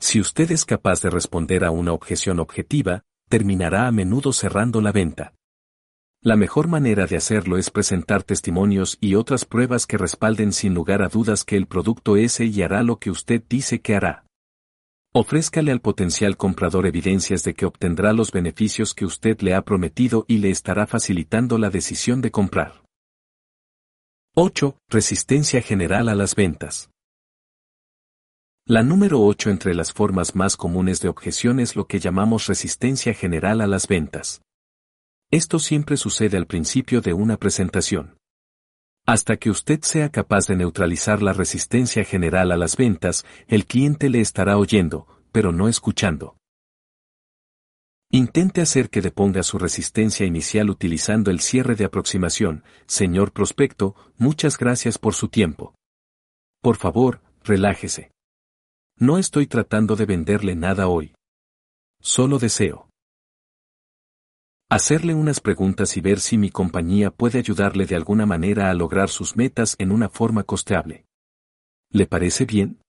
Si 0.00 0.20
usted 0.20 0.50
es 0.50 0.64
capaz 0.64 1.00
de 1.02 1.10
responder 1.10 1.64
a 1.64 1.70
una 1.70 1.92
objeción 1.92 2.40
objetiva, 2.40 3.04
terminará 3.28 3.86
a 3.86 3.92
menudo 3.92 4.32
cerrando 4.32 4.80
la 4.80 4.90
venta. 4.90 5.34
La 6.22 6.36
mejor 6.36 6.68
manera 6.68 7.06
de 7.06 7.16
hacerlo 7.16 7.56
es 7.56 7.70
presentar 7.70 8.22
testimonios 8.24 8.98
y 9.00 9.14
otras 9.14 9.46
pruebas 9.46 9.86
que 9.86 9.96
respalden 9.96 10.52
sin 10.52 10.74
lugar 10.74 11.00
a 11.00 11.08
dudas 11.08 11.44
que 11.44 11.56
el 11.56 11.66
producto 11.66 12.18
es 12.18 12.40
y 12.40 12.62
hará 12.62 12.82
lo 12.82 12.98
que 12.98 13.10
usted 13.10 13.42
dice 13.48 13.80
que 13.80 13.94
hará. 13.94 14.26
Ofrézcale 15.14 15.72
al 15.72 15.80
potencial 15.80 16.36
comprador 16.36 16.86
evidencias 16.86 17.42
de 17.42 17.54
que 17.54 17.64
obtendrá 17.64 18.12
los 18.12 18.32
beneficios 18.32 18.92
que 18.92 19.06
usted 19.06 19.40
le 19.40 19.54
ha 19.54 19.62
prometido 19.62 20.26
y 20.28 20.38
le 20.38 20.50
estará 20.50 20.86
facilitando 20.86 21.56
la 21.56 21.70
decisión 21.70 22.20
de 22.20 22.30
comprar. 22.30 22.84
8. 24.34 24.76
Resistencia 24.90 25.62
general 25.62 26.10
a 26.10 26.14
las 26.14 26.34
ventas. 26.34 26.90
La 28.66 28.82
número 28.82 29.22
8 29.22 29.48
entre 29.48 29.74
las 29.74 29.94
formas 29.94 30.36
más 30.36 30.58
comunes 30.58 31.00
de 31.00 31.08
objeción 31.08 31.60
es 31.60 31.76
lo 31.76 31.86
que 31.86 31.98
llamamos 31.98 32.46
resistencia 32.46 33.14
general 33.14 33.62
a 33.62 33.66
las 33.66 33.88
ventas. 33.88 34.42
Esto 35.32 35.60
siempre 35.60 35.96
sucede 35.96 36.36
al 36.36 36.46
principio 36.46 37.00
de 37.00 37.12
una 37.12 37.36
presentación. 37.36 38.18
Hasta 39.06 39.36
que 39.36 39.50
usted 39.50 39.80
sea 39.82 40.10
capaz 40.10 40.48
de 40.48 40.56
neutralizar 40.56 41.22
la 41.22 41.32
resistencia 41.32 42.04
general 42.04 42.50
a 42.50 42.56
las 42.56 42.76
ventas, 42.76 43.24
el 43.46 43.64
cliente 43.64 44.10
le 44.10 44.20
estará 44.20 44.58
oyendo, 44.58 45.06
pero 45.30 45.52
no 45.52 45.68
escuchando. 45.68 46.36
Intente 48.10 48.60
hacer 48.60 48.90
que 48.90 49.02
deponga 49.02 49.44
su 49.44 49.56
resistencia 49.56 50.26
inicial 50.26 50.68
utilizando 50.68 51.30
el 51.30 51.38
cierre 51.38 51.76
de 51.76 51.84
aproximación. 51.84 52.64
Señor 52.86 53.30
prospecto, 53.30 53.94
muchas 54.18 54.58
gracias 54.58 54.98
por 54.98 55.14
su 55.14 55.28
tiempo. 55.28 55.76
Por 56.60 56.76
favor, 56.76 57.22
relájese. 57.44 58.10
No 58.96 59.16
estoy 59.16 59.46
tratando 59.46 59.94
de 59.94 60.06
venderle 60.06 60.56
nada 60.56 60.88
hoy. 60.88 61.14
Solo 62.00 62.40
deseo 62.40 62.89
hacerle 64.70 65.14
unas 65.14 65.40
preguntas 65.40 65.96
y 65.96 66.00
ver 66.00 66.20
si 66.20 66.38
mi 66.38 66.50
compañía 66.50 67.10
puede 67.10 67.38
ayudarle 67.38 67.86
de 67.86 67.96
alguna 67.96 68.24
manera 68.24 68.70
a 68.70 68.74
lograr 68.74 69.08
sus 69.08 69.36
metas 69.36 69.74
en 69.78 69.90
una 69.90 70.08
forma 70.08 70.44
costeable. 70.44 71.06
¿Le 71.90 72.06
parece 72.06 72.44
bien? 72.44 72.80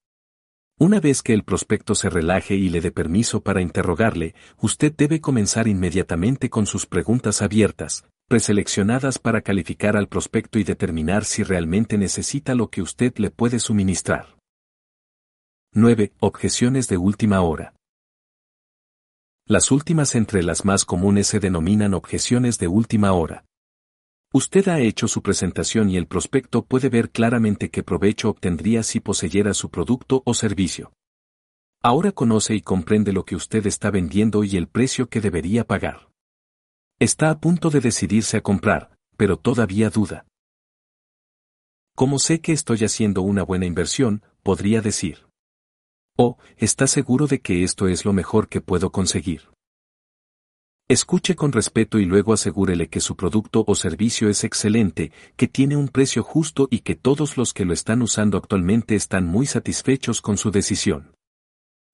Una 0.78 1.00
vez 1.00 1.24
que 1.24 1.34
el 1.34 1.44
prospecto 1.44 1.96
se 1.96 2.10
relaje 2.10 2.56
y 2.56 2.70
le 2.70 2.82
dé 2.82 2.92
permiso 2.92 3.42
para 3.42 3.62
interrogarle, 3.62 4.36
usted 4.60 4.94
debe 4.96 5.22
comenzar 5.22 5.68
inmediatamente 5.68 6.52
con 6.52 6.68
sus 6.68 6.86
preguntas 6.86 7.42
abiertas, 7.42 8.06
preseleccionadas 8.28 9.18
para 9.18 9.42
calificar 9.42 9.98
al 9.98 10.08
prospecto 10.08 10.60
y 10.60 10.64
determinar 10.64 11.26
si 11.26 11.42
realmente 11.42 11.98
necesita 11.98 12.54
lo 12.54 12.70
que 12.70 12.84
usted 12.84 13.14
le 13.18 13.32
puede 13.32 13.58
suministrar. 13.60 14.38
9. 15.74 16.14
Objeciones 16.20 16.88
de 16.88 16.98
última 16.98 17.42
hora. 17.42 17.74
Las 19.46 19.72
últimas 19.72 20.16
entre 20.16 20.44
las 20.44 20.66
más 20.66 20.86
comunes 20.86 21.28
se 21.28 21.40
denominan 21.40 21.94
objeciones 21.94 22.58
de 22.60 22.68
última 22.68 23.14
hora. 23.14 23.46
Usted 24.34 24.68
ha 24.70 24.80
hecho 24.80 25.08
su 25.08 25.22
presentación 25.22 25.90
y 25.90 25.98
el 25.98 26.08
prospecto 26.08 26.64
puede 26.64 26.88
ver 26.88 27.10
claramente 27.10 27.70
qué 27.70 27.84
provecho 27.84 28.30
obtendría 28.30 28.82
si 28.84 29.02
poseyera 29.02 29.54
su 29.54 29.70
producto 29.70 30.24
o 30.26 30.34
servicio. 30.34 30.94
Ahora 31.84 32.12
conoce 32.12 32.56
y 32.56 32.62
comprende 32.62 33.12
lo 33.12 33.26
que 33.26 33.36
usted 33.36 33.66
está 33.66 33.92
vendiendo 33.92 34.44
y 34.44 34.56
el 34.56 34.68
precio 34.68 35.10
que 35.10 35.20
debería 35.20 35.66
pagar. 35.66 36.10
Está 37.00 37.32
a 37.32 37.40
punto 37.40 37.72
de 37.72 37.82
decidirse 37.82 38.38
a 38.38 38.42
comprar, 38.42 38.96
pero 39.18 39.38
todavía 39.38 39.90
duda. 39.90 40.26
Como 41.96 42.20
sé 42.20 42.40
que 42.40 42.54
estoy 42.54 42.86
haciendo 42.86 43.24
una 43.24 43.44
buena 43.44 43.66
inversión, 43.66 44.24
podría 44.44 44.82
decir. 44.82 45.31
¿O 46.24 46.38
está 46.58 46.86
seguro 46.86 47.26
de 47.26 47.40
que 47.40 47.64
esto 47.64 47.88
es 47.88 48.06
lo 48.06 48.14
mejor 48.14 48.48
que 48.48 48.62
puedo 48.62 48.92
conseguir? 48.92 49.50
Escuche 50.88 51.36
con 51.36 51.52
respeto 51.52 51.98
y 51.98 52.06
luego 52.06 52.32
asegúrele 52.32 52.90
que 52.90 53.00
su 53.00 53.16
producto 53.16 53.64
o 53.66 53.74
servicio 53.74 54.30
es 54.30 54.44
excelente, 54.44 55.12
que 55.36 55.48
tiene 55.48 55.78
un 55.78 55.88
precio 55.88 56.22
justo 56.22 56.68
y 56.70 56.82
que 56.82 56.94
todos 56.94 57.38
los 57.38 57.56
que 57.56 57.66
lo 57.66 57.74
están 57.74 58.04
usando 58.04 58.38
actualmente 58.38 58.94
están 58.94 59.26
muy 59.26 59.48
satisfechos 59.48 60.22
con 60.22 60.38
su 60.38 60.52
decisión. 60.52 61.16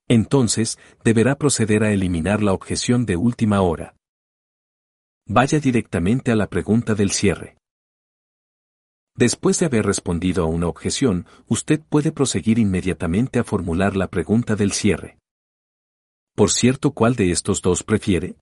Entonces, 0.10 0.78
deberá 1.06 1.38
proceder 1.38 1.86
a 1.86 1.94
eliminar 1.94 2.44
la 2.44 2.52
objeción 2.52 3.06
de 3.06 3.16
última 3.16 3.62
hora. 3.62 3.96
Vaya 5.26 5.62
directamente 5.62 6.34
a 6.34 6.36
la 6.36 6.48
pregunta 6.48 6.96
del 6.96 7.12
cierre. 7.12 7.56
Después 9.18 9.60
de 9.60 9.66
haber 9.66 9.84
respondido 9.84 10.44
a 10.44 10.46
una 10.46 10.68
objeción, 10.68 11.26
usted 11.48 11.82
puede 11.82 12.12
proseguir 12.12 12.60
inmediatamente 12.60 13.40
a 13.40 13.44
formular 13.44 13.96
la 13.96 14.10
pregunta 14.10 14.56
del 14.56 14.72
cierre. 14.72 15.18
Por 16.36 16.52
cierto, 16.52 16.92
¿cuál 16.92 17.16
de 17.16 17.32
estos 17.32 17.64
dos 17.64 17.82
prefiere? 17.82 18.36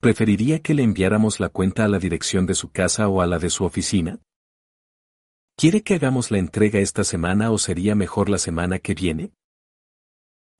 ¿Preferiría 0.00 0.60
que 0.60 0.72
le 0.72 0.82
enviáramos 0.82 1.38
la 1.38 1.50
cuenta 1.50 1.84
a 1.84 1.88
la 1.88 1.98
dirección 1.98 2.46
de 2.46 2.54
su 2.54 2.70
casa 2.70 3.08
o 3.08 3.20
a 3.20 3.26
la 3.26 3.38
de 3.38 3.50
su 3.50 3.64
oficina? 3.64 4.20
¿Quiere 5.54 5.82
que 5.82 5.94
hagamos 5.94 6.30
la 6.30 6.38
entrega 6.38 6.80
esta 6.80 7.04
semana 7.04 7.50
o 7.50 7.58
sería 7.58 7.94
mejor 7.94 8.30
la 8.30 8.38
semana 8.38 8.78
que 8.78 8.94
viene? 8.94 9.32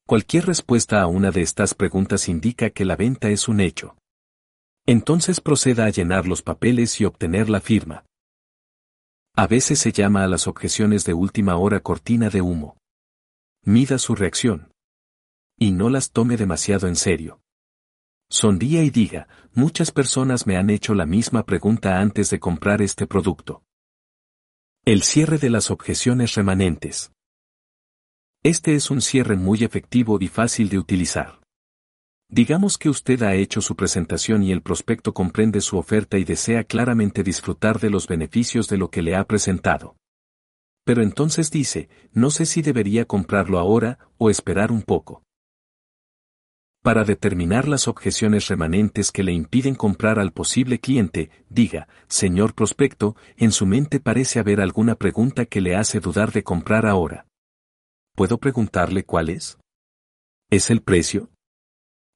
Cualquier 0.06 0.44
respuesta 0.44 1.00
a 1.00 1.06
una 1.06 1.30
de 1.30 1.40
estas 1.40 1.72
preguntas 1.72 2.28
indica 2.28 2.68
que 2.68 2.84
la 2.84 2.96
venta 2.96 3.30
es 3.30 3.48
un 3.48 3.60
hecho. 3.60 3.96
Entonces 4.84 5.40
proceda 5.40 5.86
a 5.86 5.90
llenar 5.90 6.26
los 6.26 6.42
papeles 6.42 7.00
y 7.00 7.06
obtener 7.06 7.48
la 7.48 7.60
firma. 7.62 8.04
A 9.38 9.46
veces 9.46 9.78
se 9.78 9.92
llama 9.92 10.24
a 10.24 10.28
las 10.28 10.46
objeciones 10.46 11.04
de 11.04 11.12
última 11.12 11.56
hora 11.56 11.80
cortina 11.80 12.30
de 12.30 12.40
humo. 12.40 12.78
Mida 13.62 13.98
su 13.98 14.14
reacción. 14.14 14.72
Y 15.58 15.72
no 15.72 15.90
las 15.90 16.10
tome 16.10 16.38
demasiado 16.38 16.88
en 16.88 16.96
serio. 16.96 17.42
Sonría 18.30 18.82
y 18.82 18.88
diga, 18.88 19.28
muchas 19.52 19.90
personas 19.90 20.46
me 20.46 20.56
han 20.56 20.70
hecho 20.70 20.94
la 20.94 21.04
misma 21.04 21.44
pregunta 21.44 22.00
antes 22.00 22.30
de 22.30 22.40
comprar 22.40 22.80
este 22.80 23.06
producto. 23.06 23.62
El 24.86 25.02
cierre 25.02 25.36
de 25.36 25.50
las 25.50 25.70
objeciones 25.70 26.34
remanentes. 26.34 27.12
Este 28.42 28.74
es 28.74 28.90
un 28.90 29.02
cierre 29.02 29.36
muy 29.36 29.64
efectivo 29.64 30.16
y 30.18 30.28
fácil 30.28 30.70
de 30.70 30.78
utilizar. 30.78 31.45
Digamos 32.28 32.76
que 32.76 32.88
usted 32.88 33.22
ha 33.22 33.34
hecho 33.34 33.60
su 33.60 33.76
presentación 33.76 34.42
y 34.42 34.50
el 34.50 34.60
prospecto 34.60 35.14
comprende 35.14 35.60
su 35.60 35.78
oferta 35.78 36.18
y 36.18 36.24
desea 36.24 36.64
claramente 36.64 37.22
disfrutar 37.22 37.78
de 37.78 37.90
los 37.90 38.08
beneficios 38.08 38.68
de 38.68 38.78
lo 38.78 38.90
que 38.90 39.02
le 39.02 39.14
ha 39.14 39.24
presentado. 39.24 39.96
Pero 40.84 41.02
entonces 41.02 41.50
dice, 41.50 41.88
no 42.12 42.30
sé 42.30 42.46
si 42.46 42.62
debería 42.62 43.04
comprarlo 43.04 43.58
ahora 43.58 43.98
o 44.18 44.28
esperar 44.28 44.72
un 44.72 44.82
poco. 44.82 45.22
Para 46.82 47.04
determinar 47.04 47.66
las 47.66 47.88
objeciones 47.88 48.46
remanentes 48.46 49.10
que 49.10 49.24
le 49.24 49.32
impiden 49.32 49.74
comprar 49.74 50.20
al 50.20 50.32
posible 50.32 50.78
cliente, 50.78 51.30
diga, 51.48 51.88
señor 52.06 52.54
prospecto, 52.54 53.16
en 53.36 53.50
su 53.50 53.66
mente 53.66 53.98
parece 53.98 54.38
haber 54.38 54.60
alguna 54.60 54.94
pregunta 54.94 55.46
que 55.46 55.60
le 55.60 55.74
hace 55.74 55.98
dudar 55.98 56.30
de 56.30 56.44
comprar 56.44 56.86
ahora. 56.86 57.26
¿Puedo 58.14 58.38
preguntarle 58.38 59.04
cuál 59.04 59.30
es? 59.30 59.58
¿Es 60.48 60.70
el 60.70 60.80
precio? 60.80 61.28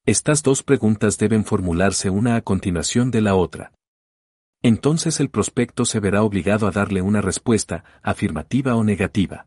Estas 0.06 0.42
dos 0.42 0.62
preguntas 0.62 1.18
deben 1.18 1.44
formularse 1.44 2.08
una 2.10 2.36
a 2.36 2.40
continuación 2.40 3.10
de 3.10 3.20
la 3.20 3.34
otra. 3.34 3.72
Entonces 4.62 5.20
el 5.20 5.30
prospecto 5.30 5.84
se 5.84 6.00
verá 6.00 6.22
obligado 6.22 6.66
a 6.66 6.70
darle 6.70 7.02
una 7.02 7.20
respuesta, 7.20 7.84
afirmativa 8.02 8.76
o 8.76 8.84
negativa. 8.84 9.46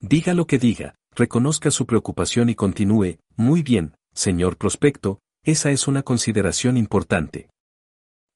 Diga 0.00 0.34
lo 0.34 0.46
que 0.46 0.58
diga, 0.58 0.94
reconozca 1.14 1.70
su 1.70 1.86
preocupación 1.86 2.48
y 2.48 2.54
continúe, 2.54 3.18
muy 3.36 3.62
bien, 3.62 3.94
señor 4.12 4.56
prospecto, 4.56 5.20
esa 5.44 5.70
es 5.70 5.88
una 5.88 6.02
consideración 6.02 6.76
importante. 6.76 7.48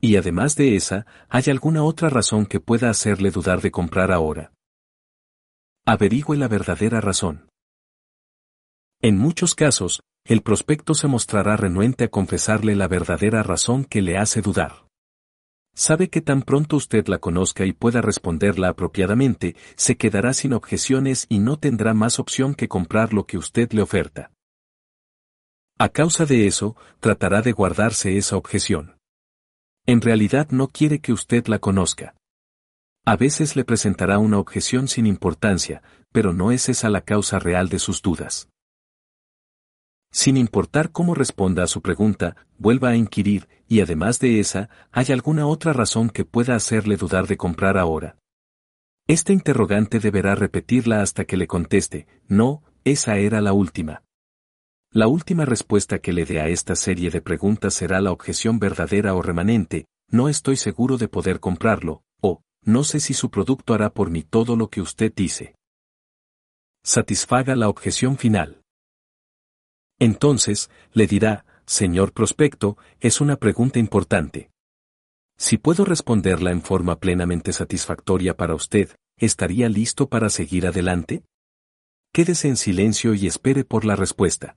Y 0.01 0.17
además 0.17 0.55
de 0.57 0.77
esa, 0.77 1.07
¿hay 1.29 1.45
alguna 1.49 1.83
otra 1.83 2.09
razón 2.09 2.47
que 2.47 2.61
pueda 2.61 2.91
hacerle 2.91 3.31
dudar 3.31 3.61
de 3.61 3.71
comprar 3.71 4.13
ahora? 4.13 4.53
Averigüe 5.87 6.37
la 6.37 6.49
verdadera 6.49 7.01
razón. 7.01 7.48
En 9.01 9.17
muchos 9.17 9.55
casos, 9.55 10.03
el 10.25 10.43
prospecto 10.43 10.93
se 10.93 11.07
mostrará 11.07 11.57
renuente 11.57 12.05
a 12.05 12.09
confesarle 12.09 12.75
la 12.75 12.89
verdadera 12.89 13.45
razón 13.45 13.85
que 13.85 14.03
le 14.03 14.19
hace 14.19 14.43
dudar. 14.43 14.89
Sabe 15.73 16.11
que 16.11 16.21
tan 16.21 16.43
pronto 16.43 16.75
usted 16.75 17.07
la 17.07 17.19
conozca 17.19 17.65
y 17.65 17.73
pueda 17.73 18.01
responderla 18.01 18.71
apropiadamente, 18.71 19.55
se 19.77 19.97
quedará 19.97 20.35
sin 20.35 20.53
objeciones 20.53 21.27
y 21.29 21.39
no 21.39 21.61
tendrá 21.61 21.95
más 21.95 22.19
opción 22.19 22.57
que 22.57 22.67
comprar 22.67 23.13
lo 23.13 23.25
que 23.25 23.39
usted 23.39 23.71
le 23.73 23.83
oferta. 23.83 24.33
A 25.79 25.91
causa 25.91 26.27
de 26.27 26.49
eso, 26.49 26.75
tratará 26.99 27.41
de 27.41 27.53
guardarse 27.53 28.19
esa 28.19 28.37
objeción. 28.37 28.97
En 29.87 30.01
realidad 30.01 30.49
no 30.51 30.67
quiere 30.67 30.99
que 30.99 31.13
usted 31.13 31.47
la 31.47 31.61
conozca. 31.61 32.17
A 33.07 33.15
veces 33.15 33.55
le 33.55 33.65
presentará 33.65 34.19
una 34.19 34.41
objeción 34.41 34.89
sin 34.89 35.07
importancia, 35.07 35.85
pero 36.11 36.33
no 36.33 36.51
es 36.51 36.69
esa 36.69 36.91
la 36.91 37.03
causa 37.03 37.39
real 37.39 37.69
de 37.69 37.79
sus 37.79 38.03
dudas. 38.03 38.49
Sin 40.11 40.37
importar 40.37 40.91
cómo 40.91 41.15
responda 41.15 41.63
a 41.63 41.67
su 41.67 41.83
pregunta, 41.83 42.37
vuelva 42.57 42.91
a 42.91 42.97
inquirir, 42.97 43.49
y 43.69 43.81
además 43.81 44.19
de 44.19 44.41
esa, 44.41 44.71
¿hay 44.91 45.07
alguna 45.13 45.47
otra 45.47 45.73
razón 45.73 46.09
que 46.09 46.25
pueda 46.25 46.55
hacerle 46.55 46.97
dudar 46.97 47.27
de 47.27 47.37
comprar 47.37 47.77
ahora? 47.77 48.17
Este 49.07 49.33
interrogante 49.33 50.01
deberá 50.01 50.35
repetirla 50.35 51.03
hasta 51.03 51.25
que 51.25 51.37
le 51.37 51.47
conteste, 51.47 52.07
no, 52.27 52.63
esa 52.85 53.17
era 53.19 53.41
la 53.41 53.53
última. 53.53 54.03
La 54.91 55.07
última 55.07 55.45
respuesta 55.45 55.99
que 55.99 56.15
le 56.15 56.25
dé 56.25 56.41
a 56.41 56.49
esta 56.49 56.75
serie 56.75 57.11
de 57.11 57.21
preguntas 57.21 57.75
será 57.75 58.01
la 58.01 58.11
objeción 58.11 58.59
verdadera 58.59 59.15
o 59.15 59.21
remanente, 59.23 59.87
no 60.11 60.31
estoy 60.31 60.57
seguro 60.57 60.97
de 60.97 61.09
poder 61.09 61.41
comprarlo, 61.41 62.03
o, 62.23 62.41
no 62.63 62.85
sé 62.85 63.01
si 63.01 63.13
su 63.13 63.31
producto 63.31 63.75
hará 63.75 63.91
por 63.91 64.11
mí 64.11 64.23
todo 64.23 64.57
lo 64.57 64.69
que 64.69 64.81
usted 64.81 65.13
dice. 65.15 65.55
Satisfaga 66.83 67.55
la 67.55 67.69
objeción 67.69 68.17
final. 68.17 68.63
Entonces, 69.99 70.71
le 70.93 71.07
dirá, 71.07 71.45
señor 71.67 72.13
prospecto, 72.13 72.77
es 73.01 73.21
una 73.21 73.37
pregunta 73.37 73.79
importante. 73.79 74.51
Si 75.37 75.59
puedo 75.59 75.85
responderla 75.85 76.51
en 76.51 76.63
forma 76.63 76.99
plenamente 76.99 77.53
satisfactoria 77.53 78.37
para 78.37 78.55
usted, 78.55 78.97
¿estaría 79.17 79.69
listo 79.69 80.09
para 80.09 80.31
seguir 80.31 80.67
adelante? 80.67 81.23
Quédese 82.13 82.49
en 82.49 82.57
silencio 82.57 83.15
y 83.15 83.27
espere 83.27 83.65
por 83.65 83.85
la 83.85 83.97
respuesta. 83.97 84.57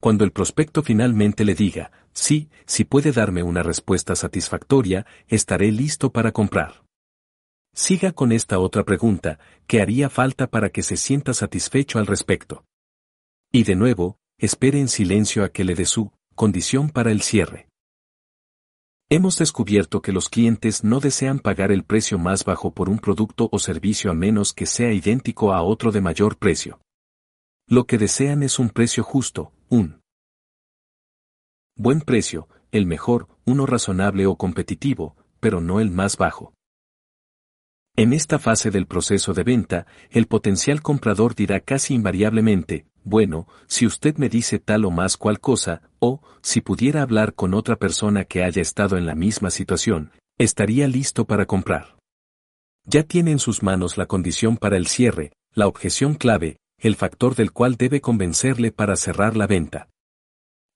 Cuando 0.00 0.24
el 0.24 0.32
prospecto 0.32 0.82
finalmente 0.82 1.44
le 1.44 1.54
diga, 1.54 1.90
sí, 2.12 2.50
si 2.66 2.84
puede 2.84 3.12
darme 3.12 3.42
una 3.42 3.62
respuesta 3.62 4.14
satisfactoria, 4.14 5.06
estaré 5.26 5.72
listo 5.72 6.12
para 6.12 6.32
comprar. 6.32 6.84
Siga 7.74 8.12
con 8.12 8.32
esta 8.32 8.58
otra 8.58 8.84
pregunta, 8.84 9.38
¿qué 9.66 9.80
haría 9.80 10.08
falta 10.08 10.48
para 10.48 10.70
que 10.70 10.82
se 10.82 10.96
sienta 10.96 11.34
satisfecho 11.34 11.98
al 11.98 12.06
respecto? 12.06 12.64
Y 13.50 13.64
de 13.64 13.76
nuevo, 13.76 14.18
espere 14.36 14.78
en 14.78 14.88
silencio 14.88 15.42
a 15.42 15.48
que 15.48 15.64
le 15.64 15.74
dé 15.74 15.86
su 15.86 16.12
condición 16.34 16.90
para 16.90 17.10
el 17.10 17.22
cierre. 17.22 17.68
Hemos 19.08 19.38
descubierto 19.38 20.02
que 20.02 20.12
los 20.12 20.28
clientes 20.28 20.84
no 20.84 21.00
desean 21.00 21.38
pagar 21.38 21.72
el 21.72 21.82
precio 21.82 22.18
más 22.18 22.44
bajo 22.44 22.74
por 22.74 22.90
un 22.90 22.98
producto 22.98 23.48
o 23.50 23.58
servicio 23.58 24.10
a 24.10 24.14
menos 24.14 24.52
que 24.52 24.66
sea 24.66 24.92
idéntico 24.92 25.54
a 25.54 25.62
otro 25.62 25.92
de 25.92 26.02
mayor 26.02 26.36
precio. 26.36 26.82
Lo 27.66 27.86
que 27.86 27.96
desean 27.96 28.42
es 28.42 28.58
un 28.58 28.68
precio 28.68 29.02
justo, 29.02 29.52
un 29.70 30.02
buen 31.74 32.02
precio, 32.02 32.48
el 32.70 32.84
mejor, 32.84 33.28
uno 33.46 33.64
razonable 33.64 34.26
o 34.26 34.36
competitivo, 34.36 35.16
pero 35.40 35.62
no 35.62 35.80
el 35.80 35.90
más 35.90 36.18
bajo. 36.18 36.52
En 37.98 38.12
esta 38.12 38.38
fase 38.38 38.70
del 38.70 38.86
proceso 38.86 39.34
de 39.34 39.42
venta, 39.42 39.84
el 40.10 40.28
potencial 40.28 40.82
comprador 40.82 41.34
dirá 41.34 41.58
casi 41.58 41.94
invariablemente, 41.94 42.86
bueno, 43.02 43.48
si 43.66 43.86
usted 43.86 44.18
me 44.18 44.28
dice 44.28 44.60
tal 44.60 44.84
o 44.84 44.92
más 44.92 45.16
cual 45.16 45.40
cosa, 45.40 45.82
o, 45.98 46.20
si 46.40 46.60
pudiera 46.60 47.02
hablar 47.02 47.34
con 47.34 47.54
otra 47.54 47.74
persona 47.74 48.24
que 48.24 48.44
haya 48.44 48.62
estado 48.62 48.98
en 48.98 49.04
la 49.04 49.16
misma 49.16 49.50
situación, 49.50 50.12
estaría 50.38 50.86
listo 50.86 51.24
para 51.24 51.46
comprar. 51.46 51.96
Ya 52.84 53.02
tiene 53.02 53.32
en 53.32 53.40
sus 53.40 53.64
manos 53.64 53.98
la 53.98 54.06
condición 54.06 54.58
para 54.58 54.76
el 54.76 54.86
cierre, 54.86 55.32
la 55.52 55.66
objeción 55.66 56.14
clave, 56.14 56.58
el 56.78 56.94
factor 56.94 57.34
del 57.34 57.50
cual 57.50 57.74
debe 57.74 58.00
convencerle 58.00 58.70
para 58.70 58.94
cerrar 58.94 59.36
la 59.36 59.48
venta. 59.48 59.88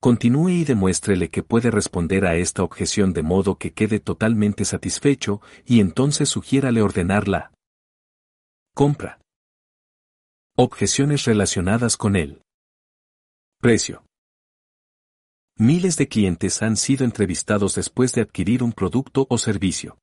Continúe 0.02 0.48
y 0.48 0.64
demuéstrele 0.64 1.31
que 1.31 1.44
puede 1.44 1.70
responder 1.70 2.26
a 2.26 2.34
esta 2.34 2.64
objeción 2.64 3.12
de 3.12 3.22
modo 3.22 3.56
que 3.56 3.72
quede 3.72 4.00
totalmente 4.00 4.64
satisfecho 4.64 5.40
y 5.64 5.78
entonces 5.78 6.28
sugiérale 6.28 6.82
ordenar 6.82 7.28
la 7.28 7.52
compra. 8.74 9.20
Objeciones 10.56 11.24
relacionadas 11.24 11.97
con 11.97 12.16
él. 12.16 12.42
Precio. 13.60 14.05
Miles 15.56 15.97
de 15.97 16.08
clientes 16.08 16.62
han 16.62 16.76
sido 16.76 17.05
entrevistados 17.05 17.76
después 17.76 18.12
de 18.12 18.22
adquirir 18.22 18.64
un 18.64 18.72
producto 18.72 19.28
o 19.31 19.39
servicio. 19.39 19.98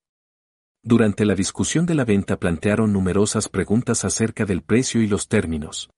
Durante 0.82 1.26
la 1.26 1.36
discusión 1.36 1.86
de 1.86 1.96
la 1.96 2.06
venta 2.06 2.40
plantearon 2.40 2.94
numerosas 2.94 3.50
preguntas 3.50 4.06
acerca 4.06 4.46
del 4.46 4.62
precio 4.62 5.02
y 5.02 5.08
los 5.08 5.28
términos. 5.28 5.90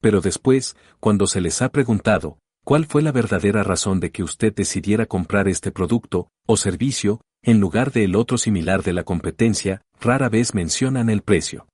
Pero 0.00 0.22
después, 0.22 0.74
cuando 1.00 1.26
se 1.26 1.42
les 1.42 1.60
ha 1.60 1.68
preguntado, 1.68 2.38
¿cuál 2.64 2.86
fue 2.86 3.02
la 3.02 3.12
verdadera 3.12 3.62
razón 3.62 4.00
de 4.00 4.10
que 4.10 4.22
usted 4.22 4.54
decidiera 4.54 5.06
comprar 5.06 5.48
este 5.48 5.70
producto 5.70 6.28
o 6.46 6.56
servicio, 6.56 7.20
en 7.42 7.60
lugar 7.60 7.92
de 7.92 8.04
el 8.04 8.16
otro 8.16 8.38
similar 8.38 8.82
de 8.82 8.92
la 8.92 9.04
competencia, 9.04 9.82
rara 10.00 10.28
vez 10.28 10.54
mencionan 10.54 11.10
el 11.10 11.22
precio? 11.22 11.66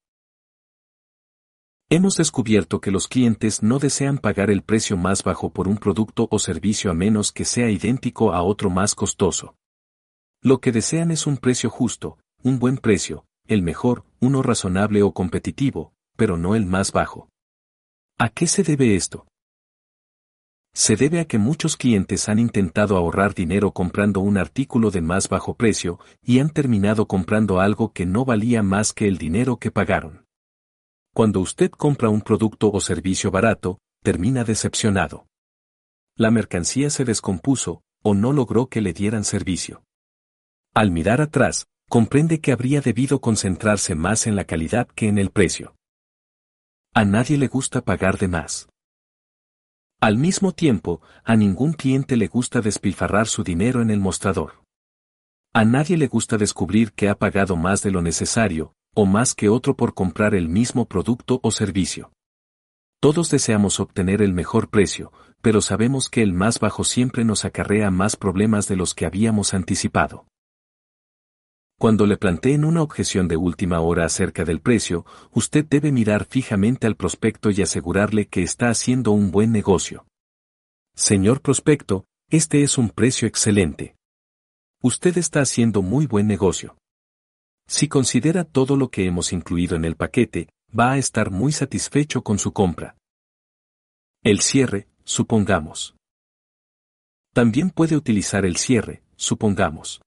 Hemos 1.89 2.17
descubierto 2.17 2.81
que 2.81 2.91
los 2.91 3.07
clientes 3.07 3.63
no 3.63 3.79
desean 3.79 4.19
pagar 4.19 4.51
el 4.51 4.63
precio 4.63 4.97
más 4.97 5.23
bajo 5.23 5.51
por 5.51 5.69
un 5.69 5.79
producto 5.79 6.27
o 6.33 6.41
servicio 6.41 6.91
a 6.91 6.95
menos 6.95 7.31
que 7.31 7.45
sea 7.45 7.71
idéntico 7.71 8.33
a 8.33 8.43
otro 8.43 8.71
más 8.71 8.97
costoso. 8.97 9.55
Lo 10.43 10.61
que 10.61 10.73
desean 10.73 11.13
es 11.13 11.29
un 11.29 11.37
precio 11.37 11.71
justo, 11.71 12.19
un 12.43 12.59
buen 12.59 12.79
precio, 12.79 13.25
el 13.47 13.63
mejor, 13.63 14.05
uno 14.19 14.43
razonable 14.43 15.03
o 15.03 15.13
competitivo, 15.13 15.93
pero 16.17 16.37
no 16.37 16.57
el 16.57 16.67
más 16.67 16.91
bajo. 16.91 17.29
¿A 18.19 18.31
qué 18.31 18.49
se 18.49 18.65
debe 18.65 18.97
esto? 18.97 19.27
Se 20.77 20.95
debe 20.95 21.21
a 21.21 21.25
que 21.25 21.39
muchos 21.39 21.75
clientes 21.75 22.29
han 22.29 22.39
intentado 22.39 22.99
ahorrar 22.99 23.33
dinero 23.33 23.73
comprando 23.73 24.21
un 24.21 24.37
artículo 24.37 24.91
de 24.91 25.01
más 25.01 25.31
bajo 25.31 25.55
precio 25.55 25.99
y 26.23 26.39
han 26.39 26.51
terminado 26.51 27.09
comprando 27.09 27.61
algo 27.61 27.95
que 27.95 28.05
no 28.05 28.27
valía 28.27 28.63
más 28.63 28.93
que 28.93 29.09
el 29.09 29.17
dinero 29.17 29.57
que 29.57 29.71
pagaron. 29.71 30.27
Cuando 31.15 31.41
usted 31.41 31.71
compra 31.71 32.11
un 32.11 32.21
producto 32.21 32.71
o 32.71 32.83
servicio 32.83 33.31
barato, 33.31 33.79
termina 34.03 34.45
decepcionado. 34.45 35.27
La 36.15 36.31
mercancía 36.31 36.91
se 36.91 37.07
descompuso, 37.07 37.81
o 38.03 38.13
no 38.13 38.35
logró 38.35 38.67
que 38.67 38.83
le 38.83 38.93
dieran 38.93 39.25
servicio. 39.25 39.83
Al 40.75 40.91
mirar 40.91 41.23
atrás, 41.23 41.69
comprende 41.89 42.43
que 42.43 42.53
habría 42.53 42.83
debido 42.83 43.23
concentrarse 43.23 43.95
más 43.95 44.27
en 44.27 44.37
la 44.37 44.45
calidad 44.45 44.89
que 44.89 45.09
en 45.09 45.17
el 45.17 45.31
precio. 45.31 45.75
A 46.93 47.07
nadie 47.07 47.39
le 47.39 47.49
gusta 47.49 47.81
pagar 47.81 48.19
de 48.19 48.29
más. 48.29 48.69
Al 50.01 50.19
mismo 50.19 50.53
tiempo, 50.53 51.01
a 51.25 51.37
ningún 51.37 51.73
cliente 51.73 52.17
le 52.17 52.27
gusta 52.27 52.61
despilfarrar 52.61 53.29
su 53.29 53.43
dinero 53.43 53.81
en 53.81 53.91
el 53.91 53.99
mostrador. 53.99 54.63
A 55.55 55.65
nadie 55.65 55.97
le 55.97 56.07
gusta 56.07 56.37
descubrir 56.37 56.93
que 56.93 57.09
ha 57.09 57.15
pagado 57.15 57.57
más 57.57 57.83
de 57.83 57.91
lo 57.91 58.03
necesario, 58.03 58.75
o 58.95 59.07
más 59.07 59.35
que 59.35 59.49
otro 59.49 59.75
por 59.75 59.95
comprar 59.95 60.35
el 60.35 60.51
mismo 60.51 60.85
producto 60.85 61.41
o 61.43 61.51
servicio. 61.51 62.13
Todos 63.01 63.31
deseamos 63.31 63.81
obtener 63.81 64.21
el 64.21 64.35
mejor 64.35 64.69
precio, 64.69 65.13
pero 65.41 65.63
sabemos 65.63 66.11
que 66.11 66.23
el 66.23 66.35
más 66.35 66.61
bajo 66.61 66.85
siempre 66.85 67.25
nos 67.25 67.47
acarrea 67.47 67.91
más 67.91 68.17
problemas 68.17 68.69
de 68.69 68.77
los 68.77 68.95
que 68.95 69.07
habíamos 69.07 69.55
anticipado. 69.55 70.27
Cuando 71.79 72.07
le 72.07 72.17
planteen 72.17 72.65
una 72.65 72.81
objeción 72.81 73.29
de 73.29 73.37
última 73.37 73.81
hora 73.81 74.07
acerca 74.07 74.45
del 74.45 74.61
precio, 74.61 75.05
usted 75.33 75.67
debe 75.67 75.93
mirar 75.93 76.25
fijamente 76.25 76.87
al 76.87 76.97
prospecto 76.97 77.51
y 77.51 77.61
asegurarle 77.61 78.29
que 78.29 78.43
está 78.43 78.71
haciendo 78.71 79.13
un 79.13 79.31
buen 79.31 79.53
negocio. 79.53 80.07
Señor 80.95 81.43
prospecto, 81.43 82.07
este 82.31 82.63
es 82.63 82.79
un 82.79 82.89
precio 82.89 83.29
excelente. 83.29 83.95
Usted 84.83 85.19
está 85.19 85.43
haciendo 85.43 85.83
muy 85.83 86.07
buen 86.07 86.27
negocio. 86.27 86.79
Si 87.69 87.89
considera 87.89 88.45
todo 88.45 88.77
lo 88.77 88.91
que 88.91 89.05
hemos 89.05 89.35
incluido 89.35 89.77
en 89.77 89.85
el 89.85 89.97
paquete, 89.97 90.49
va 90.79 90.93
a 90.93 90.99
estar 90.99 91.31
muy 91.31 91.53
satisfecho 91.53 92.23
con 92.23 92.39
su 92.39 92.53
compra. 92.53 92.97
El 94.23 94.41
cierre, 94.41 94.89
supongamos. 95.05 95.95
También 97.35 97.69
puede 97.69 97.97
utilizar 97.97 98.47
el 98.47 98.57
cierre, 98.57 99.03
supongamos. 99.17 100.01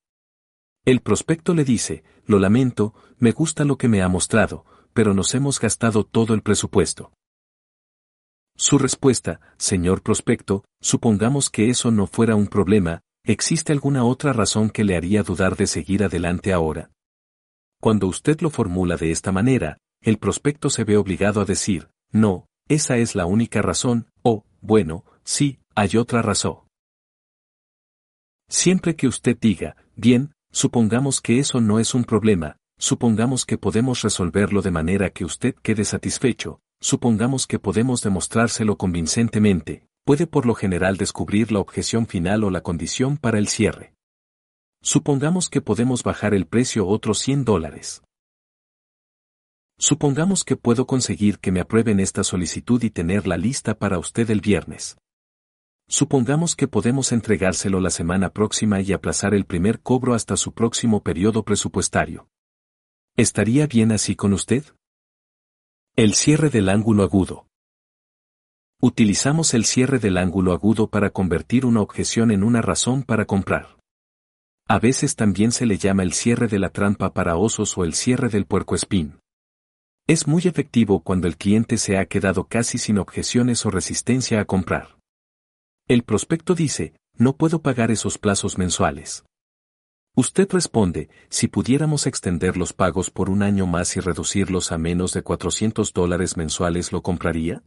El 0.90 1.02
prospecto 1.02 1.54
le 1.54 1.66
dice, 1.66 2.04
lo 2.26 2.40
lamento, 2.40 2.96
me 3.20 3.32
gusta 3.32 3.64
lo 3.64 3.78
que 3.78 3.88
me 3.88 4.02
ha 4.02 4.08
mostrado, 4.08 4.66
pero 4.92 5.14
nos 5.14 5.36
hemos 5.36 5.60
gastado 5.60 6.04
todo 6.04 6.34
el 6.34 6.42
presupuesto. 6.42 7.14
Su 8.58 8.80
respuesta, 8.80 9.40
señor 9.60 10.02
prospecto, 10.02 10.66
supongamos 10.82 11.52
que 11.52 11.70
eso 11.70 11.92
no 11.92 12.08
fuera 12.08 12.36
un 12.36 12.48
problema, 12.48 13.02
¿existe 13.24 13.72
alguna 13.72 14.04
otra 14.04 14.34
razón 14.34 14.72
que 14.72 14.84
le 14.84 14.96
haría 14.96 15.22
dudar 15.22 15.58
de 15.58 15.68
seguir 15.68 16.04
adelante 16.04 16.54
ahora? 16.54 16.90
Cuando 17.80 18.08
usted 18.08 18.42
lo 18.42 18.50
formula 18.50 18.98
de 18.98 19.12
esta 19.12 19.32
manera, 19.32 19.78
el 20.02 20.18
prospecto 20.18 20.72
se 20.72 20.86
ve 20.86 20.98
obligado 20.98 21.40
a 21.40 21.46
decir, 21.46 21.90
no, 22.12 22.48
esa 22.68 22.98
es 22.98 23.14
la 23.14 23.28
única 23.28 23.62
razón, 23.62 24.08
o, 24.24 24.44
bueno, 24.60 25.06
sí, 25.24 25.60
hay 25.76 25.98
otra 25.98 26.24
razón. 26.24 26.62
Siempre 28.50 28.96
que 28.96 29.08
usted 29.08 29.38
diga, 29.40 29.76
bien, 29.96 30.32
Supongamos 30.52 31.22
que 31.22 31.40
eso 31.40 31.62
no 31.62 31.80
es 31.80 31.94
un 31.94 32.04
problema, 32.04 32.58
supongamos 32.78 33.46
que 33.46 33.58
podemos 33.58 34.02
resolverlo 34.02 34.62
de 34.62 34.72
manera 34.72 35.12
que 35.12 35.26
usted 35.26 35.54
quede 35.62 35.86
satisfecho, 35.86 36.60
supongamos 36.80 37.46
que 37.46 37.60
podemos 37.60 38.02
demostrárselo 38.02 38.78
convincentemente, 38.78 39.88
puede 40.06 40.26
por 40.26 40.46
lo 40.46 40.56
general 40.56 40.98
descubrir 40.98 41.52
la 41.52 41.60
objeción 41.60 42.08
final 42.08 42.44
o 42.44 42.50
la 42.50 42.62
condición 42.62 43.18
para 43.18 43.38
el 43.38 43.48
cierre. 43.48 43.94
Supongamos 44.82 45.50
que 45.50 45.62
podemos 45.62 46.04
bajar 46.04 46.34
el 46.34 46.48
precio 46.48 46.88
otros 46.88 47.20
100 47.20 47.46
dólares. 47.46 48.02
Supongamos 49.78 50.44
que 50.44 50.56
puedo 50.56 50.88
conseguir 50.88 51.40
que 51.40 51.52
me 51.52 51.60
aprueben 51.60 52.00
esta 52.00 52.24
solicitud 52.24 52.82
y 52.84 52.90
tenerla 52.90 53.38
lista 53.38 53.78
para 53.78 54.00
usted 54.00 54.30
el 54.30 54.42
viernes. 54.42 54.98
Supongamos 55.92 56.56
que 56.56 56.68
podemos 56.68 57.12
entregárselo 57.12 57.80
la 57.80 57.90
semana 57.90 58.30
próxima 58.30 58.80
y 58.80 58.94
aplazar 58.94 59.34
el 59.34 59.46
primer 59.46 59.80
cobro 59.80 60.14
hasta 60.14 60.38
su 60.38 60.54
próximo 60.54 61.02
periodo 61.02 61.42
presupuestario. 61.42 62.30
¿Estaría 63.18 63.66
bien 63.66 63.92
así 63.92 64.16
con 64.16 64.34
usted? 64.34 64.64
El 65.96 66.14
cierre 66.14 66.52
del 66.52 66.70
ángulo 66.70 67.02
agudo. 67.02 67.48
Utilizamos 68.80 69.56
el 69.56 69.66
cierre 69.66 69.98
del 69.98 70.18
ángulo 70.18 70.54
agudo 70.54 70.92
para 70.92 71.10
convertir 71.10 71.66
una 71.66 71.82
objeción 71.82 72.30
en 72.30 72.44
una 72.44 72.62
razón 72.62 73.02
para 73.02 73.26
comprar. 73.26 73.80
A 74.68 74.78
veces 74.78 75.16
también 75.16 75.52
se 75.52 75.66
le 75.66 75.80
llama 75.80 76.04
el 76.04 76.14
cierre 76.14 76.48
de 76.48 76.60
la 76.60 76.70
trampa 76.70 77.14
para 77.16 77.36
osos 77.36 77.76
o 77.80 77.84
el 77.84 77.96
cierre 77.96 78.30
del 78.30 78.46
puercoespín. 78.46 79.20
Es 80.06 80.28
muy 80.28 80.44
efectivo 80.46 81.00
cuando 81.02 81.28
el 81.28 81.36
cliente 81.36 81.80
se 81.80 81.98
ha 81.98 82.06
quedado 82.06 82.44
casi 82.44 82.78
sin 82.78 83.00
objeciones 83.00 83.66
o 83.66 83.72
resistencia 83.72 84.40
a 84.40 84.46
comprar. 84.46 84.99
El 85.90 86.04
prospecto 86.04 86.54
dice, 86.54 86.94
no 87.18 87.36
puedo 87.36 87.64
pagar 87.64 87.90
esos 87.90 88.20
plazos 88.20 88.60
mensuales. 88.60 89.26
Usted 90.16 90.48
responde, 90.52 91.10
si 91.30 91.48
pudiéramos 91.48 92.06
extender 92.06 92.58
los 92.58 92.74
pagos 92.74 93.10
por 93.10 93.28
un 93.28 93.42
año 93.42 93.66
más 93.66 93.98
y 93.98 94.00
reducirlos 94.00 94.72
a 94.72 94.78
menos 94.78 95.14
de 95.14 95.24
400 95.24 95.92
dólares 95.92 96.38
mensuales, 96.38 96.92
¿lo 96.92 97.02
compraría? 97.02 97.64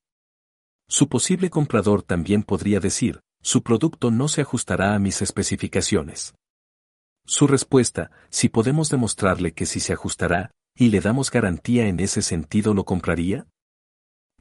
Su 0.88 1.08
posible 1.08 1.50
comprador 1.50 2.04
también 2.04 2.44
podría 2.44 2.78
decir, 2.78 3.18
su 3.42 3.64
producto 3.64 4.12
no 4.12 4.28
se 4.28 4.42
ajustará 4.42 4.94
a 4.94 5.00
mis 5.00 5.20
especificaciones. 5.20 6.32
Su 7.26 7.48
respuesta, 7.48 8.12
si 8.30 8.48
podemos 8.48 8.88
demostrarle 8.88 9.52
que 9.52 9.66
sí 9.66 9.80
se 9.80 9.94
ajustará, 9.94 10.52
y 10.76 10.90
le 10.90 11.00
damos 11.00 11.32
garantía 11.32 11.88
en 11.88 11.98
ese 11.98 12.22
sentido, 12.22 12.72
¿lo 12.72 12.84
compraría? 12.84 13.48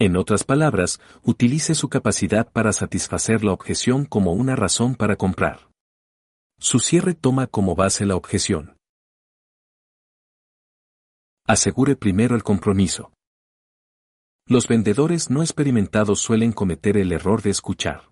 En 0.01 0.17
otras 0.17 0.43
palabras, 0.43 0.99
utilice 1.21 1.75
su 1.75 1.87
capacidad 1.87 2.51
para 2.51 2.73
satisfacer 2.73 3.43
la 3.43 3.53
objeción 3.53 4.05
como 4.05 4.33
una 4.33 4.55
razón 4.55 4.95
para 4.95 5.15
comprar. 5.15 5.69
Su 6.57 6.79
cierre 6.79 7.13
toma 7.13 7.45
como 7.45 7.75
base 7.75 8.07
la 8.07 8.15
objeción. 8.15 8.75
Asegure 11.45 11.95
primero 11.95 12.35
el 12.35 12.41
compromiso. 12.41 13.13
Los 14.47 14.67
vendedores 14.67 15.29
no 15.29 15.43
experimentados 15.43 16.19
suelen 16.19 16.51
cometer 16.51 16.97
el 16.97 17.11
error 17.11 17.43
de 17.43 17.51
escuchar. 17.51 18.09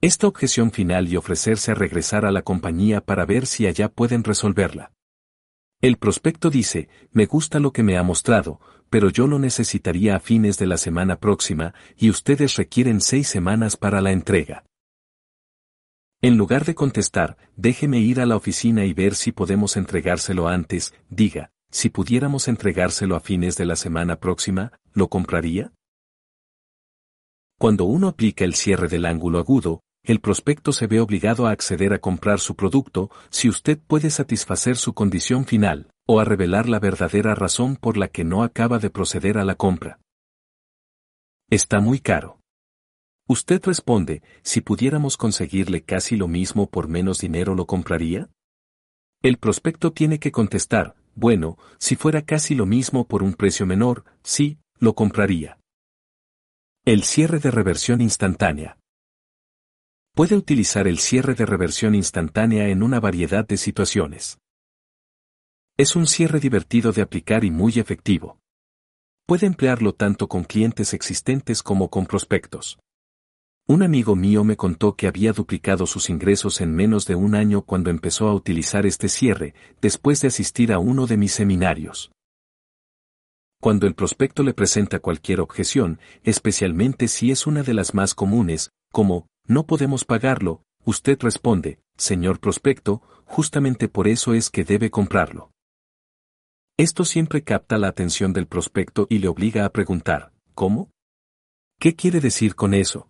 Esta 0.00 0.28
objeción 0.28 0.70
final 0.70 1.08
y 1.08 1.16
ofrecerse 1.16 1.72
a 1.72 1.74
regresar 1.74 2.24
a 2.24 2.30
la 2.30 2.42
compañía 2.42 3.00
para 3.00 3.26
ver 3.26 3.46
si 3.46 3.66
allá 3.66 3.88
pueden 3.88 4.22
resolverla. 4.22 4.92
El 5.80 5.98
prospecto 5.98 6.48
dice, 6.48 6.88
me 7.12 7.26
gusta 7.26 7.58
lo 7.60 7.72
que 7.72 7.82
me 7.82 7.98
ha 7.98 8.02
mostrado, 8.02 8.60
pero 8.88 9.10
yo 9.10 9.26
lo 9.26 9.38
necesitaría 9.38 10.16
a 10.16 10.20
fines 10.20 10.58
de 10.58 10.66
la 10.66 10.78
semana 10.78 11.20
próxima 11.20 11.74
y 11.96 12.08
ustedes 12.08 12.56
requieren 12.56 13.00
seis 13.00 13.28
semanas 13.28 13.76
para 13.76 14.00
la 14.00 14.12
entrega. 14.12 14.64
En 16.22 16.38
lugar 16.38 16.64
de 16.64 16.74
contestar, 16.74 17.36
déjeme 17.56 18.00
ir 18.00 18.20
a 18.20 18.26
la 18.26 18.36
oficina 18.36 18.86
y 18.86 18.94
ver 18.94 19.14
si 19.14 19.32
podemos 19.32 19.76
entregárselo 19.76 20.48
antes, 20.48 20.94
diga, 21.10 21.50
si 21.70 21.90
pudiéramos 21.90 22.48
entregárselo 22.48 23.16
a 23.16 23.20
fines 23.20 23.56
de 23.56 23.66
la 23.66 23.76
semana 23.76 24.16
próxima, 24.16 24.72
¿lo 24.94 25.08
compraría? 25.08 25.72
Cuando 27.58 27.84
uno 27.84 28.08
aplica 28.08 28.44
el 28.44 28.54
cierre 28.54 28.88
del 28.88 29.04
ángulo 29.04 29.38
agudo, 29.38 29.82
el 30.06 30.20
prospecto 30.20 30.72
se 30.72 30.86
ve 30.86 31.00
obligado 31.00 31.46
a 31.46 31.50
acceder 31.50 31.92
a 31.92 31.98
comprar 31.98 32.38
su 32.38 32.54
producto 32.54 33.10
si 33.28 33.48
usted 33.48 33.78
puede 33.78 34.10
satisfacer 34.10 34.76
su 34.76 34.94
condición 34.94 35.44
final, 35.44 35.90
o 36.06 36.20
a 36.20 36.24
revelar 36.24 36.68
la 36.68 36.78
verdadera 36.78 37.34
razón 37.34 37.74
por 37.74 37.96
la 37.96 38.06
que 38.06 38.22
no 38.24 38.44
acaba 38.44 38.78
de 38.78 38.88
proceder 38.88 39.36
a 39.36 39.44
la 39.44 39.56
compra. 39.56 39.98
Está 41.50 41.80
muy 41.80 41.98
caro. 41.98 42.38
Usted 43.26 43.60
responde, 43.64 44.22
si 44.42 44.60
pudiéramos 44.60 45.16
conseguirle 45.16 45.82
casi 45.82 46.16
lo 46.16 46.28
mismo 46.28 46.70
por 46.70 46.86
menos 46.86 47.18
dinero, 47.18 47.56
¿lo 47.56 47.66
compraría? 47.66 48.30
El 49.22 49.38
prospecto 49.38 49.92
tiene 49.92 50.20
que 50.20 50.30
contestar, 50.30 50.94
bueno, 51.16 51.58
si 51.78 51.96
fuera 51.96 52.22
casi 52.22 52.54
lo 52.54 52.66
mismo 52.66 53.08
por 53.08 53.24
un 53.24 53.34
precio 53.34 53.66
menor, 53.66 54.04
sí, 54.22 54.60
lo 54.78 54.94
compraría. 54.94 55.58
El 56.84 57.02
cierre 57.02 57.40
de 57.40 57.50
reversión 57.50 58.00
instantánea. 58.00 58.75
Puede 60.16 60.34
utilizar 60.34 60.88
el 60.88 60.98
cierre 60.98 61.34
de 61.34 61.44
reversión 61.44 61.94
instantánea 61.94 62.70
en 62.70 62.82
una 62.82 63.00
variedad 63.00 63.46
de 63.46 63.58
situaciones. 63.58 64.38
Es 65.76 65.94
un 65.94 66.06
cierre 66.06 66.40
divertido 66.40 66.90
de 66.92 67.02
aplicar 67.02 67.44
y 67.44 67.50
muy 67.50 67.74
efectivo. 67.78 68.38
Puede 69.26 69.46
emplearlo 69.46 69.92
tanto 69.92 70.26
con 70.26 70.44
clientes 70.44 70.94
existentes 70.94 71.62
como 71.62 71.90
con 71.90 72.06
prospectos. 72.06 72.78
Un 73.66 73.82
amigo 73.82 74.16
mío 74.16 74.42
me 74.42 74.56
contó 74.56 74.96
que 74.96 75.06
había 75.06 75.34
duplicado 75.34 75.86
sus 75.86 76.08
ingresos 76.08 76.62
en 76.62 76.74
menos 76.74 77.04
de 77.04 77.14
un 77.14 77.34
año 77.34 77.60
cuando 77.60 77.90
empezó 77.90 78.26
a 78.28 78.34
utilizar 78.34 78.86
este 78.86 79.10
cierre, 79.10 79.52
después 79.82 80.22
de 80.22 80.28
asistir 80.28 80.72
a 80.72 80.78
uno 80.78 81.06
de 81.06 81.18
mis 81.18 81.32
seminarios. 81.32 82.10
Cuando 83.60 83.86
el 83.86 83.94
prospecto 83.94 84.42
le 84.42 84.54
presenta 84.54 84.98
cualquier 84.98 85.42
objeción, 85.42 86.00
especialmente 86.22 87.06
si 87.06 87.30
es 87.30 87.46
una 87.46 87.62
de 87.62 87.74
las 87.74 87.92
más 87.92 88.14
comunes, 88.14 88.70
como, 88.90 89.26
no 89.46 89.66
podemos 89.66 90.04
pagarlo, 90.04 90.62
usted 90.84 91.18
responde, 91.20 91.80
señor 91.96 92.40
prospecto, 92.40 93.02
justamente 93.24 93.88
por 93.88 94.08
eso 94.08 94.34
es 94.34 94.50
que 94.50 94.64
debe 94.64 94.90
comprarlo. 94.90 95.50
Esto 96.78 97.04
siempre 97.04 97.42
capta 97.42 97.78
la 97.78 97.88
atención 97.88 98.32
del 98.32 98.46
prospecto 98.46 99.06
y 99.08 99.18
le 99.18 99.28
obliga 99.28 99.64
a 99.64 99.70
preguntar, 99.70 100.32
¿cómo? 100.54 100.90
¿Qué 101.78 101.94
quiere 101.94 102.20
decir 102.20 102.54
con 102.54 102.74
eso? 102.74 103.08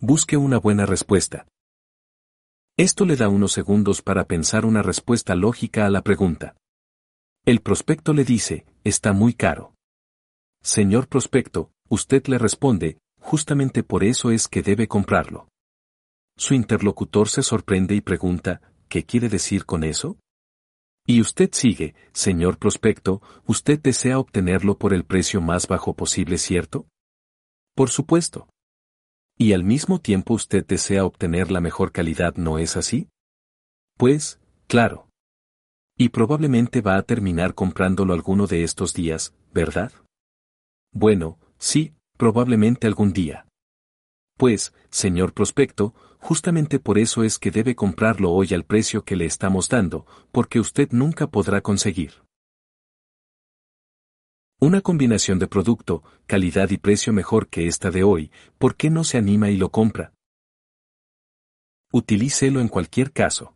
Busque 0.00 0.36
una 0.36 0.58
buena 0.58 0.86
respuesta. 0.86 1.48
Esto 2.76 3.04
le 3.04 3.16
da 3.16 3.28
unos 3.28 3.50
segundos 3.50 4.02
para 4.02 4.26
pensar 4.26 4.64
una 4.64 4.82
respuesta 4.82 5.34
lógica 5.34 5.84
a 5.84 5.90
la 5.90 6.02
pregunta. 6.02 6.56
El 7.44 7.60
prospecto 7.60 8.12
le 8.12 8.24
dice, 8.24 8.66
está 8.84 9.12
muy 9.12 9.34
caro. 9.34 9.74
Señor 10.62 11.08
prospecto, 11.08 11.72
usted 11.88 12.24
le 12.28 12.38
responde, 12.38 12.98
justamente 13.20 13.82
por 13.82 14.04
eso 14.04 14.30
es 14.30 14.48
que 14.48 14.62
debe 14.62 14.88
comprarlo. 14.88 15.48
Su 16.36 16.54
interlocutor 16.54 17.28
se 17.28 17.42
sorprende 17.42 17.94
y 17.94 18.00
pregunta, 18.00 18.60
¿qué 18.88 19.04
quiere 19.04 19.28
decir 19.28 19.64
con 19.64 19.84
eso? 19.84 20.18
Y 21.06 21.20
usted 21.20 21.50
sigue, 21.52 21.94
señor 22.12 22.58
prospecto, 22.58 23.22
usted 23.46 23.80
desea 23.80 24.18
obtenerlo 24.18 24.78
por 24.78 24.92
el 24.92 25.04
precio 25.04 25.40
más 25.40 25.66
bajo 25.66 25.94
posible, 25.94 26.36
¿cierto? 26.38 26.86
Por 27.74 27.90
supuesto. 27.90 28.48
Y 29.38 29.52
al 29.52 29.64
mismo 29.64 30.00
tiempo 30.00 30.34
usted 30.34 30.66
desea 30.66 31.04
obtener 31.04 31.50
la 31.50 31.60
mejor 31.60 31.92
calidad, 31.92 32.34
¿no 32.36 32.58
es 32.58 32.76
así? 32.76 33.08
Pues, 33.96 34.40
claro. 34.66 35.08
Y 35.96 36.10
probablemente 36.10 36.82
va 36.82 36.96
a 36.96 37.02
terminar 37.02 37.54
comprándolo 37.54 38.14
alguno 38.14 38.46
de 38.46 38.62
estos 38.62 38.94
días, 38.94 39.34
¿verdad? 39.52 39.92
Bueno, 40.92 41.38
sí, 41.58 41.94
probablemente 42.18 42.86
algún 42.86 43.14
día. 43.14 43.46
Pues, 44.36 44.74
señor 44.90 45.32
prospecto, 45.32 45.94
justamente 46.18 46.78
por 46.78 46.98
eso 46.98 47.24
es 47.24 47.38
que 47.38 47.50
debe 47.50 47.74
comprarlo 47.74 48.30
hoy 48.32 48.52
al 48.52 48.64
precio 48.64 49.04
que 49.04 49.16
le 49.16 49.24
estamos 49.24 49.68
dando, 49.70 50.06
porque 50.30 50.60
usted 50.60 50.90
nunca 50.92 51.28
podrá 51.28 51.62
conseguir. 51.62 52.22
Una 54.60 54.80
combinación 54.80 55.38
de 55.38 55.46
producto, 55.46 56.02
calidad 56.26 56.70
y 56.70 56.78
precio 56.78 57.12
mejor 57.12 57.48
que 57.48 57.66
esta 57.68 57.90
de 57.90 58.02
hoy, 58.02 58.30
¿por 58.58 58.74
qué 58.74 58.90
no 58.90 59.04
se 59.04 59.16
anima 59.16 59.50
y 59.50 59.56
lo 59.56 59.70
compra? 59.70 60.12
Utilícelo 61.92 62.60
en 62.60 62.68
cualquier 62.68 63.12
caso. 63.12 63.54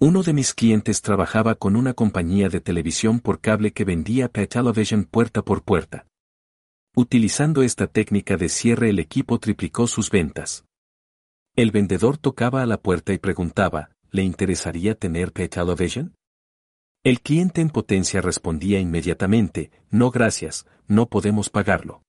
Uno 0.00 0.24
de 0.24 0.32
mis 0.32 0.52
clientes 0.52 1.00
trabajaba 1.00 1.54
con 1.54 1.76
una 1.76 1.94
compañía 1.94 2.48
de 2.48 2.60
televisión 2.60 3.20
por 3.20 3.40
cable 3.40 3.72
que 3.72 3.84
vendía 3.84 4.28
pay 4.28 4.48
television 4.48 5.04
puerta 5.04 5.42
por 5.42 5.62
puerta. 5.62 6.06
Utilizando 6.94 7.62
esta 7.62 7.86
técnica 7.86 8.36
de 8.36 8.50
cierre 8.50 8.90
el 8.90 8.98
equipo 8.98 9.38
triplicó 9.38 9.86
sus 9.86 10.10
ventas. 10.10 10.66
El 11.56 11.70
vendedor 11.70 12.18
tocaba 12.18 12.62
a 12.62 12.66
la 12.66 12.76
puerta 12.76 13.14
y 13.14 13.18
preguntaba, 13.18 13.92
¿le 14.10 14.22
interesaría 14.22 14.94
tener 14.94 15.32
Pay 15.32 15.48
Television? 15.48 16.14
El 17.02 17.22
cliente 17.22 17.62
en 17.62 17.70
potencia 17.70 18.20
respondía 18.20 18.78
inmediatamente, 18.78 19.70
no 19.90 20.10
gracias, 20.10 20.66
no 20.86 21.08
podemos 21.08 21.48
pagarlo. 21.48 22.02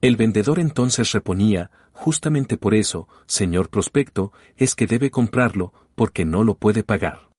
El 0.00 0.16
vendedor 0.16 0.58
entonces 0.58 1.12
reponía, 1.12 1.70
justamente 1.92 2.56
por 2.56 2.74
eso, 2.74 3.08
señor 3.26 3.70
prospecto, 3.70 4.32
es 4.56 4.74
que 4.74 4.88
debe 4.88 5.12
comprarlo, 5.12 5.72
porque 5.94 6.24
no 6.24 6.42
lo 6.42 6.56
puede 6.56 6.82
pagar. 6.82 7.30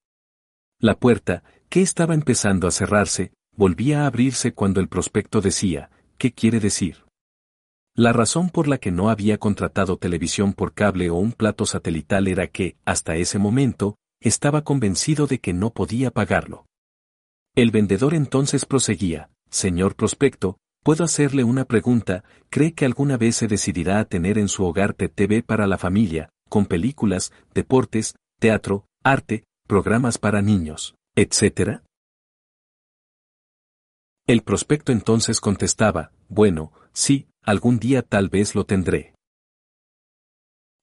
La 0.80 0.98
puerta, 0.98 1.44
que 1.68 1.82
estaba 1.82 2.14
empezando 2.14 2.68
a 2.68 2.72
cerrarse, 2.72 3.34
volvía 3.60 4.04
a 4.04 4.08
abrirse 4.08 4.54
cuando 4.54 4.80
el 4.80 4.88
prospecto 4.88 5.42
decía, 5.42 5.90
¿qué 6.18 6.32
quiere 6.32 6.62
decir? 6.62 7.04
La 7.94 8.14
razón 8.14 8.50
por 8.52 8.70
la 8.70 8.78
que 8.78 8.90
no 8.90 9.10
había 9.10 9.38
contratado 9.38 9.98
televisión 9.98 10.54
por 10.54 10.74
cable 10.74 11.10
o 11.10 11.16
un 11.16 11.34
plato 11.34 11.66
satelital 11.66 12.30
era 12.30 12.48
que, 12.48 12.78
hasta 12.86 13.18
ese 13.18 13.38
momento, 13.38 13.98
estaba 14.22 14.64
convencido 14.64 15.28
de 15.28 15.40
que 15.40 15.52
no 15.52 15.72
podía 15.72 16.10
pagarlo. 16.10 16.68
El 17.54 17.72
vendedor 17.72 18.14
entonces 18.14 18.64
proseguía, 18.64 19.30
Señor 19.50 19.96
prospecto, 19.96 20.56
puedo 20.82 21.04
hacerle 21.04 21.44
una 21.44 21.66
pregunta, 21.66 22.24
¿cree 22.50 22.72
que 22.72 22.86
alguna 22.86 23.18
vez 23.18 23.36
se 23.36 23.50
decidirá 23.50 24.00
a 24.00 24.06
tener 24.06 24.38
en 24.38 24.48
su 24.48 24.64
hogar 24.64 24.94
TV 24.94 25.44
para 25.44 25.68
la 25.68 25.78
familia, 25.78 26.30
con 26.48 26.66
películas, 26.66 27.34
deportes, 27.54 28.16
teatro, 28.40 28.86
arte, 29.04 29.44
programas 29.68 30.18
para 30.18 30.42
niños, 30.42 30.96
etc.? 31.18 31.82
El 34.30 34.44
prospecto 34.44 34.92
entonces 34.92 35.42
contestaba, 35.42 36.12
bueno, 36.28 36.72
sí, 36.94 37.30
algún 37.42 37.80
día 37.80 38.04
tal 38.04 38.30
vez 38.30 38.54
lo 38.54 38.64
tendré. 38.64 39.16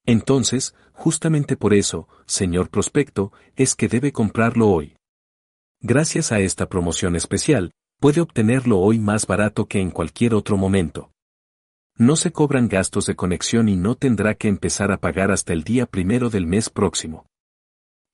Entonces, 0.05 0.75
justamente 0.93 1.57
por 1.57 1.73
eso, 1.73 2.09
señor 2.27 2.71
prospecto, 2.71 3.31
es 3.55 3.77
que 3.77 3.87
debe 3.87 4.11
comprarlo 4.11 4.69
hoy. 4.71 4.97
Gracias 5.81 6.33
a 6.33 6.41
esta 6.41 6.69
promoción 6.69 7.15
especial, 7.15 7.71
puede 8.01 8.21
obtenerlo 8.21 8.81
hoy 8.81 8.99
más 8.99 9.29
barato 9.29 9.67
que 9.67 9.79
en 9.79 9.93
cualquier 9.93 10.35
otro 10.35 10.57
momento. 10.57 11.13
No 11.97 12.17
se 12.17 12.33
cobran 12.33 12.67
gastos 12.67 13.07
de 13.07 13.15
conexión 13.15 13.69
y 13.69 13.77
no 13.77 13.95
tendrá 13.95 14.35
que 14.35 14.49
empezar 14.49 14.91
a 14.91 14.99
pagar 14.99 15.31
hasta 15.31 15.53
el 15.53 15.63
día 15.63 15.87
primero 15.87 16.31
del 16.31 16.49
mes 16.49 16.69
próximo. 16.69 17.27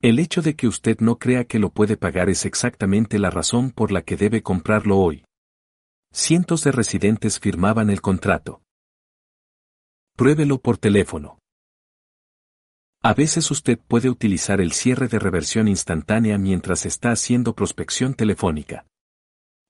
El 0.03 0.19
hecho 0.19 0.41
de 0.41 0.57
que 0.57 0.67
usted 0.67 0.99
no 0.99 1.17
crea 1.17 1.45
que 1.45 1.59
lo 1.59 1.69
puede 1.69 1.95
pagar 1.95 2.29
es 2.29 2.45
exactamente 2.45 3.19
la 3.19 3.29
razón 3.29 3.71
por 3.71 3.89
la 3.93 4.01
que 4.01 4.17
debe 4.17 4.43
comprarlo 4.43 4.97
hoy. 4.97 5.23
Cientos 6.11 6.61
de 6.65 6.73
residentes 6.73 7.39
firmaban 7.39 7.89
el 7.89 8.01
contrato. 8.01 8.61
Pruébelo 10.17 10.59
por 10.59 10.77
teléfono. 10.77 11.39
A 13.01 13.13
veces 13.13 13.49
usted 13.49 13.79
puede 13.79 14.09
utilizar 14.09 14.59
el 14.59 14.73
cierre 14.73 15.07
de 15.07 15.19
reversión 15.19 15.69
instantánea 15.69 16.37
mientras 16.37 16.85
está 16.85 17.11
haciendo 17.11 17.55
prospección 17.55 18.13
telefónica. 18.13 18.85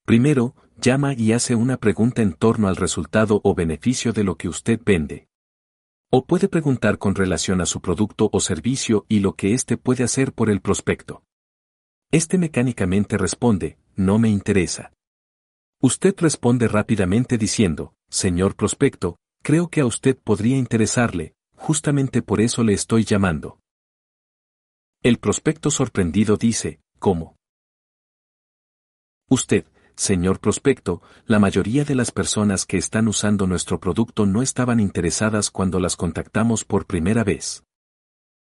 Primero, 0.03 0.55
llama 0.81 1.13
y 1.13 1.33
hace 1.33 1.53
una 1.53 1.77
pregunta 1.77 2.23
en 2.23 2.33
torno 2.33 2.67
al 2.67 2.75
resultado 2.75 3.39
o 3.43 3.53
beneficio 3.53 4.13
de 4.13 4.23
lo 4.23 4.35
que 4.35 4.49
usted 4.49 4.79
vende. 4.83 5.27
O 6.15 6.25
puede 6.25 6.47
preguntar 6.47 6.99
con 6.99 7.15
relación 7.15 7.59
a 7.59 7.65
su 7.65 7.81
producto 7.81 8.29
o 8.31 8.39
servicio 8.39 9.03
y 9.09 9.19
lo 9.21 9.33
que 9.33 9.55
éste 9.55 9.77
puede 9.77 10.03
hacer 10.03 10.31
por 10.31 10.51
el 10.51 10.61
prospecto. 10.61 11.23
Este 12.11 12.37
mecánicamente 12.37 13.17
responde, 13.17 13.79
no 13.95 14.19
me 14.19 14.29
interesa. 14.29 14.93
Usted 15.81 16.13
responde 16.19 16.67
rápidamente 16.67 17.39
diciendo, 17.39 17.95
señor 18.09 18.55
prospecto, 18.55 19.17
creo 19.41 19.69
que 19.69 19.81
a 19.81 19.87
usted 19.87 20.15
podría 20.15 20.55
interesarle, 20.55 21.33
justamente 21.55 22.21
por 22.21 22.41
eso 22.41 22.61
le 22.63 22.73
estoy 22.73 23.05
llamando. 23.05 23.57
El 25.01 25.17
prospecto 25.17 25.71
sorprendido 25.71 26.37
dice, 26.37 26.79
¿cómo? 26.99 27.37
Usted, 29.31 29.65
señor 29.95 30.39
prospecto, 30.39 31.01
la 31.25 31.39
mayoría 31.39 31.83
de 31.85 31.95
las 31.95 32.11
personas 32.11 32.65
que 32.65 32.77
están 32.77 33.07
usando 33.07 33.47
nuestro 33.47 33.79
producto 33.79 34.25
no 34.25 34.41
estaban 34.41 34.79
interesadas 34.79 35.51
cuando 35.51 35.79
las 35.79 35.95
contactamos 35.95 36.65
por 36.65 36.85
primera 36.85 37.23
vez. 37.23 37.63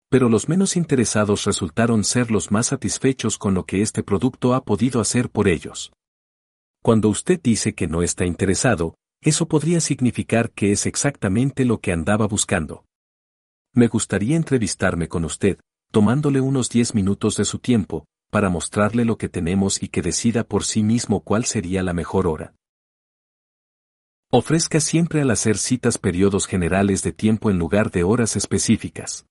Pero 0.09 0.29
los 0.29 0.49
menos 0.49 0.75
interesados 0.75 1.45
resultaron 1.45 2.03
ser 2.03 2.31
los 2.31 2.51
más 2.51 2.67
satisfechos 2.67 3.37
con 3.37 3.53
lo 3.53 3.65
que 3.65 3.81
este 3.81 4.03
producto 4.03 4.53
ha 4.53 4.63
podido 4.63 4.99
hacer 4.99 5.29
por 5.29 5.47
ellos. 5.47 5.91
Cuando 6.83 7.09
usted 7.09 7.39
dice 7.41 7.73
que 7.73 7.87
no 7.87 8.01
está 8.01 8.25
interesado, 8.25 8.95
eso 9.21 9.47
podría 9.47 9.79
significar 9.79 10.51
que 10.51 10.71
es 10.71 10.85
exactamente 10.85 11.63
lo 11.63 11.79
que 11.79 11.91
andaba 11.91 12.27
buscando. 12.27 12.85
Me 13.73 13.87
gustaría 13.87 14.35
entrevistarme 14.35 15.07
con 15.07 15.23
usted, 15.23 15.59
tomándole 15.91 16.41
unos 16.41 16.69
10 16.69 16.95
minutos 16.95 17.37
de 17.37 17.45
su 17.45 17.59
tiempo, 17.59 18.05
para 18.31 18.49
mostrarle 18.49 19.05
lo 19.05 19.17
que 19.17 19.29
tenemos 19.29 19.83
y 19.83 19.89
que 19.89 20.01
decida 20.01 20.43
por 20.43 20.63
sí 20.63 20.81
mismo 20.81 21.19
cuál 21.19 21.45
sería 21.45 21.83
la 21.83 21.93
mejor 21.93 22.25
hora. 22.25 22.55
Ofrezca 24.31 24.79
siempre 24.79 25.21
al 25.21 25.29
hacer 25.29 25.57
citas 25.57 25.97
periodos 25.97 26.47
generales 26.47 27.03
de 27.03 27.11
tiempo 27.11 27.51
en 27.51 27.59
lugar 27.59 27.91
de 27.91 28.03
horas 28.03 28.37
específicas. 28.37 29.27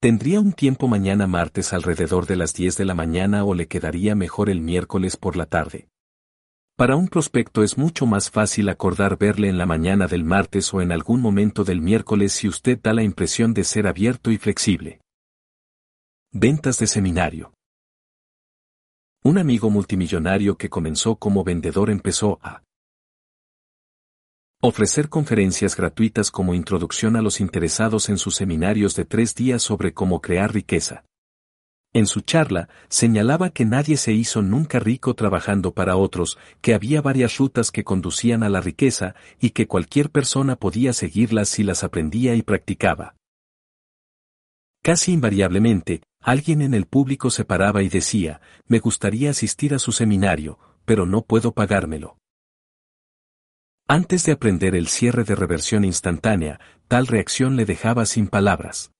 ¿Tendría 0.00 0.40
un 0.40 0.54
tiempo 0.54 0.88
mañana 0.88 1.26
martes 1.26 1.74
alrededor 1.74 2.26
de 2.26 2.36
las 2.36 2.54
10 2.54 2.78
de 2.78 2.84
la 2.86 2.94
mañana 2.94 3.44
o 3.44 3.54
le 3.54 3.68
quedaría 3.68 4.14
mejor 4.14 4.48
el 4.48 4.62
miércoles 4.62 5.18
por 5.18 5.36
la 5.36 5.44
tarde? 5.44 5.88
Para 6.76 6.96
un 6.96 7.08
prospecto 7.08 7.62
es 7.62 7.76
mucho 7.76 8.06
más 8.06 8.30
fácil 8.30 8.68
acordar 8.68 9.18
verle 9.18 9.48
en 9.48 9.58
la 9.58 9.66
mañana 9.66 10.06
del 10.06 10.24
martes 10.24 10.72
o 10.72 10.80
en 10.80 10.92
algún 10.92 11.20
momento 11.20 11.64
del 11.64 11.80
miércoles 11.80 12.32
si 12.32 12.48
usted 12.48 12.78
da 12.82 12.94
la 12.94 13.02
impresión 13.02 13.52
de 13.52 13.64
ser 13.64 13.86
abierto 13.86 14.30
y 14.30 14.38
flexible. 14.38 15.00
Ventas 16.32 16.78
de 16.78 16.86
seminario. 16.86 17.55
Un 19.26 19.38
amigo 19.38 19.70
multimillonario 19.70 20.56
que 20.56 20.70
comenzó 20.70 21.16
como 21.16 21.42
vendedor 21.42 21.90
empezó 21.90 22.38
a 22.42 22.62
ofrecer 24.62 25.08
conferencias 25.08 25.74
gratuitas 25.74 26.30
como 26.30 26.54
introducción 26.54 27.16
a 27.16 27.22
los 27.22 27.40
interesados 27.40 28.08
en 28.08 28.18
sus 28.18 28.36
seminarios 28.36 28.94
de 28.94 29.04
tres 29.04 29.34
días 29.34 29.62
sobre 29.62 29.92
cómo 29.92 30.20
crear 30.20 30.54
riqueza. 30.54 31.04
En 31.92 32.06
su 32.06 32.20
charla, 32.20 32.68
señalaba 32.88 33.50
que 33.50 33.64
nadie 33.64 33.96
se 33.96 34.12
hizo 34.12 34.42
nunca 34.42 34.78
rico 34.78 35.14
trabajando 35.14 35.74
para 35.74 35.96
otros, 35.96 36.38
que 36.60 36.72
había 36.72 37.02
varias 37.02 37.36
rutas 37.38 37.72
que 37.72 37.82
conducían 37.82 38.44
a 38.44 38.48
la 38.48 38.60
riqueza 38.60 39.16
y 39.40 39.50
que 39.50 39.66
cualquier 39.66 40.10
persona 40.10 40.54
podía 40.54 40.92
seguirlas 40.92 41.48
si 41.48 41.64
las 41.64 41.82
aprendía 41.82 42.36
y 42.36 42.42
practicaba. 42.42 43.16
Casi 44.84 45.12
invariablemente, 45.12 46.02
Alguien 46.26 46.60
en 46.60 46.74
el 46.74 46.86
público 46.86 47.30
se 47.30 47.44
paraba 47.44 47.84
y 47.84 47.88
decía, 47.88 48.40
me 48.66 48.80
gustaría 48.80 49.30
asistir 49.30 49.72
a 49.74 49.78
su 49.78 49.92
seminario, 49.92 50.58
pero 50.84 51.06
no 51.06 51.22
puedo 51.22 51.52
pagármelo. 51.52 52.18
Antes 53.86 54.26
de 54.26 54.32
aprender 54.32 54.74
el 54.74 54.88
cierre 54.88 55.22
de 55.22 55.36
reversión 55.36 55.84
instantánea, 55.84 56.58
tal 56.88 57.06
reacción 57.06 57.54
le 57.54 57.64
dejaba 57.64 58.06
sin 58.06 58.26
palabras. 58.26 58.90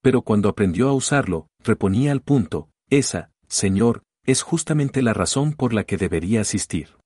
Pero 0.00 0.22
cuando 0.22 0.48
aprendió 0.48 0.88
a 0.88 0.94
usarlo, 0.94 1.48
reponía 1.62 2.12
al 2.12 2.22
punto, 2.22 2.70
esa, 2.88 3.30
Señor, 3.46 4.02
es 4.24 4.40
justamente 4.40 5.02
la 5.02 5.12
razón 5.12 5.52
por 5.52 5.74
la 5.74 5.84
que 5.84 5.98
debería 5.98 6.40
asistir. 6.40 6.96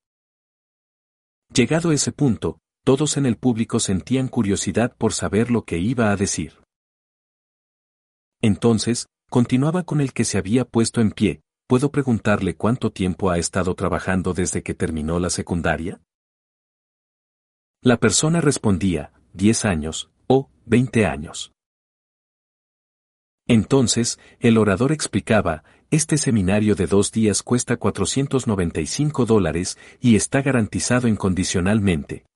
Llegado 1.52 1.90
ese 1.90 2.12
punto, 2.12 2.60
todos 2.84 3.16
en 3.16 3.26
el 3.26 3.36
público 3.36 3.80
sentían 3.80 4.28
curiosidad 4.28 4.94
por 4.96 5.12
saber 5.12 5.50
lo 5.50 5.64
que 5.64 5.78
iba 5.78 6.12
a 6.12 6.16
decir. 6.16 6.62
Entonces, 8.40 9.06
Continuaba 9.32 9.84
con 9.84 10.02
el 10.02 10.12
que 10.12 10.24
se 10.24 10.36
había 10.36 10.66
puesto 10.66 11.00
en 11.00 11.10
pie, 11.10 11.40
¿puedo 11.66 11.90
preguntarle 11.90 12.54
cuánto 12.54 12.92
tiempo 12.92 13.30
ha 13.30 13.38
estado 13.38 13.74
trabajando 13.74 14.34
desde 14.34 14.62
que 14.62 14.74
terminó 14.74 15.18
la 15.18 15.30
secundaria? 15.30 16.02
La 17.80 17.96
persona 17.96 18.42
respondía, 18.42 19.10
10 19.32 19.64
años, 19.64 20.10
o 20.26 20.50
20 20.66 21.06
años. 21.06 21.54
Entonces, 23.46 24.18
el 24.38 24.58
orador 24.58 24.92
explicaba, 24.92 25.64
este 25.90 26.18
seminario 26.18 26.74
de 26.74 26.86
dos 26.86 27.10
días 27.10 27.42
cuesta 27.42 27.78
495 27.78 29.24
dólares 29.24 29.78
y 29.98 30.14
está 30.14 30.42
garantizado 30.42 31.08
incondicionalmente. 31.08 32.26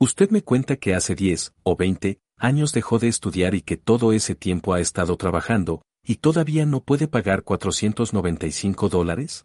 Usted 0.00 0.30
me 0.30 0.42
cuenta 0.42 0.78
que 0.78 0.96
hace 0.96 1.14
10 1.14 1.54
o 1.62 1.76
20 1.76 2.18
años 2.38 2.72
dejó 2.72 2.98
de 2.98 3.06
estudiar 3.06 3.54
y 3.54 3.62
que 3.62 3.76
todo 3.76 4.12
ese 4.12 4.34
tiempo 4.34 4.74
ha 4.74 4.80
estado 4.80 5.16
trabajando, 5.16 5.82
y 6.08 6.16
todavía 6.16 6.64
no 6.64 6.80
puede 6.80 7.06
pagar 7.06 7.42
495 7.42 8.88
dólares? 8.88 9.44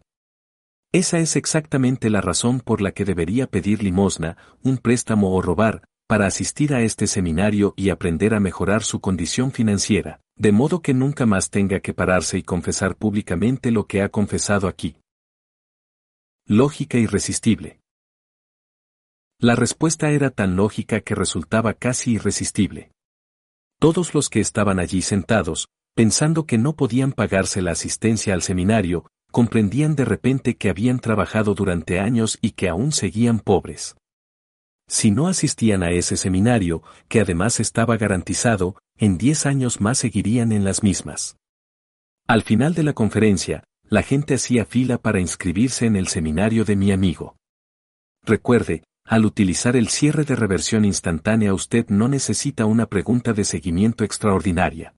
Esa 0.94 1.20
es 1.20 1.36
exactamente 1.36 2.10
la 2.10 2.22
razón 2.22 2.62
por 2.62 2.80
la 2.80 2.94
que 2.94 3.04
debería 3.04 3.48
pedir 3.48 3.84
limosna, 3.84 4.38
un 4.64 4.78
préstamo 4.78 5.36
o 5.36 5.42
robar, 5.42 5.84
para 6.08 6.26
asistir 6.26 6.74
a 6.74 6.82
este 6.82 7.06
seminario 7.06 7.74
y 7.76 7.90
aprender 7.90 8.34
a 8.34 8.40
mejorar 8.40 8.84
su 8.84 9.02
condición 9.02 9.52
financiera, 9.52 10.22
de 10.38 10.54
modo 10.54 10.82
que 10.82 10.94
nunca 10.94 11.26
más 11.26 11.50
tenga 11.50 11.82
que 11.82 11.94
pararse 11.94 12.38
y 12.38 12.44
confesar 12.44 12.96
públicamente 12.96 13.70
lo 13.70 13.86
que 13.86 14.02
ha 14.02 14.08
confesado 14.08 14.70
aquí. 14.70 14.96
Lógica 16.46 16.98
irresistible. 16.98 17.82
La 19.38 19.56
respuesta 19.56 20.12
era 20.12 20.30
tan 20.30 20.56
lógica 20.56 21.02
que 21.02 21.14
resultaba 21.14 21.74
casi 21.74 22.14
irresistible. 22.14 22.92
Todos 23.80 24.14
los 24.14 24.30
que 24.30 24.40
estaban 24.40 24.80
allí 24.80 25.02
sentados, 25.02 25.68
pensando 25.96 26.46
que 26.46 26.58
no 26.58 26.76
podían 26.76 27.12
pagarse 27.12 27.62
la 27.62 27.72
asistencia 27.72 28.34
al 28.34 28.42
seminario, 28.42 29.06
comprendían 29.32 29.96
de 29.96 30.06
repente 30.06 30.56
que 30.56 30.70
habían 30.70 31.00
trabajado 31.00 31.54
durante 31.54 32.00
años 32.00 32.38
y 32.42 32.52
que 32.52 32.70
aún 32.70 32.92
seguían 32.92 33.40
pobres. 33.40 33.96
Si 34.88 35.12
no 35.12 35.28
asistían 35.28 35.82
a 35.82 35.92
ese 35.92 36.18
seminario, 36.18 36.84
que 37.08 37.22
además 37.22 37.60
estaba 37.60 37.98
garantizado, 37.98 38.76
en 38.98 39.18
diez 39.18 39.46
años 39.46 39.82
más 39.82 39.98
seguirían 39.98 40.52
en 40.52 40.64
las 40.64 40.84
mismas. 40.84 41.38
Al 42.28 42.44
final 42.44 42.74
de 42.74 42.84
la 42.84 42.94
conferencia, 42.94 43.64
la 43.90 44.04
gente 44.04 44.36
hacía 44.36 44.66
fila 44.66 44.98
para 44.98 45.20
inscribirse 45.20 45.86
en 45.86 45.96
el 45.96 46.08
seminario 46.08 46.66
de 46.66 46.76
mi 46.76 46.92
amigo. 46.92 47.36
Recuerde, 48.24 48.84
al 49.06 49.26
utilizar 49.26 49.76
el 49.76 49.90
cierre 49.90 50.24
de 50.24 50.36
reversión 50.36 50.86
instantánea 50.86 51.54
usted 51.54 51.88
no 51.90 52.08
necesita 52.08 52.66
una 52.66 52.86
pregunta 52.86 53.34
de 53.34 53.44
seguimiento 53.44 54.04
extraordinaria. 54.04 54.94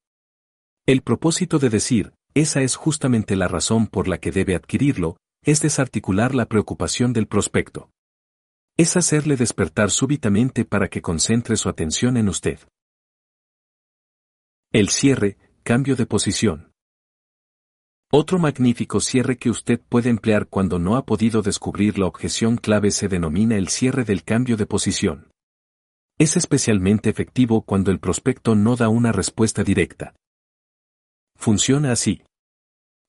El 0.87 1.01
propósito 1.01 1.57
de 1.57 1.71
decir, 1.71 2.13
esa 2.35 2.61
es 2.61 2.75
justamente 2.75 3.35
la 3.35 3.47
razón 3.47 3.87
por 3.87 4.07
la 4.07 4.19
que 4.19 4.31
debe 4.31 4.55
adquirirlo, 4.55 5.17
es 5.43 5.61
desarticular 5.61 6.35
la 6.35 6.45
preocupación 6.45 7.11
del 7.11 7.25
prospecto. 7.25 7.89
Es 8.77 8.95
hacerle 8.95 9.35
despertar 9.35 9.89
súbitamente 9.89 10.63
para 10.63 10.87
que 10.87 11.01
concentre 11.01 11.57
su 11.57 11.69
atención 11.69 12.17
en 12.17 12.29
usted. 12.29 12.59
El 14.71 14.89
cierre, 14.89 15.39
cambio 15.63 15.95
de 15.95 16.05
posición. 16.05 16.71
Otro 18.11 18.37
magnífico 18.37 18.99
cierre 18.99 19.37
que 19.37 19.49
usted 19.49 19.81
puede 19.81 20.11
emplear 20.11 20.47
cuando 20.47 20.77
no 20.77 20.97
ha 20.97 21.05
podido 21.05 21.41
descubrir 21.41 21.97
la 21.97 22.05
objeción 22.05 22.57
clave 22.57 22.91
se 22.91 23.07
denomina 23.07 23.57
el 23.57 23.69
cierre 23.69 24.03
del 24.03 24.23
cambio 24.23 24.55
de 24.55 24.67
posición. 24.67 25.31
Es 26.19 26.37
especialmente 26.37 27.09
efectivo 27.09 27.63
cuando 27.63 27.89
el 27.89 27.99
prospecto 27.99 28.53
no 28.53 28.75
da 28.75 28.87
una 28.87 29.11
respuesta 29.11 29.63
directa. 29.63 30.13
Funciona 31.35 31.91
así. 31.91 32.23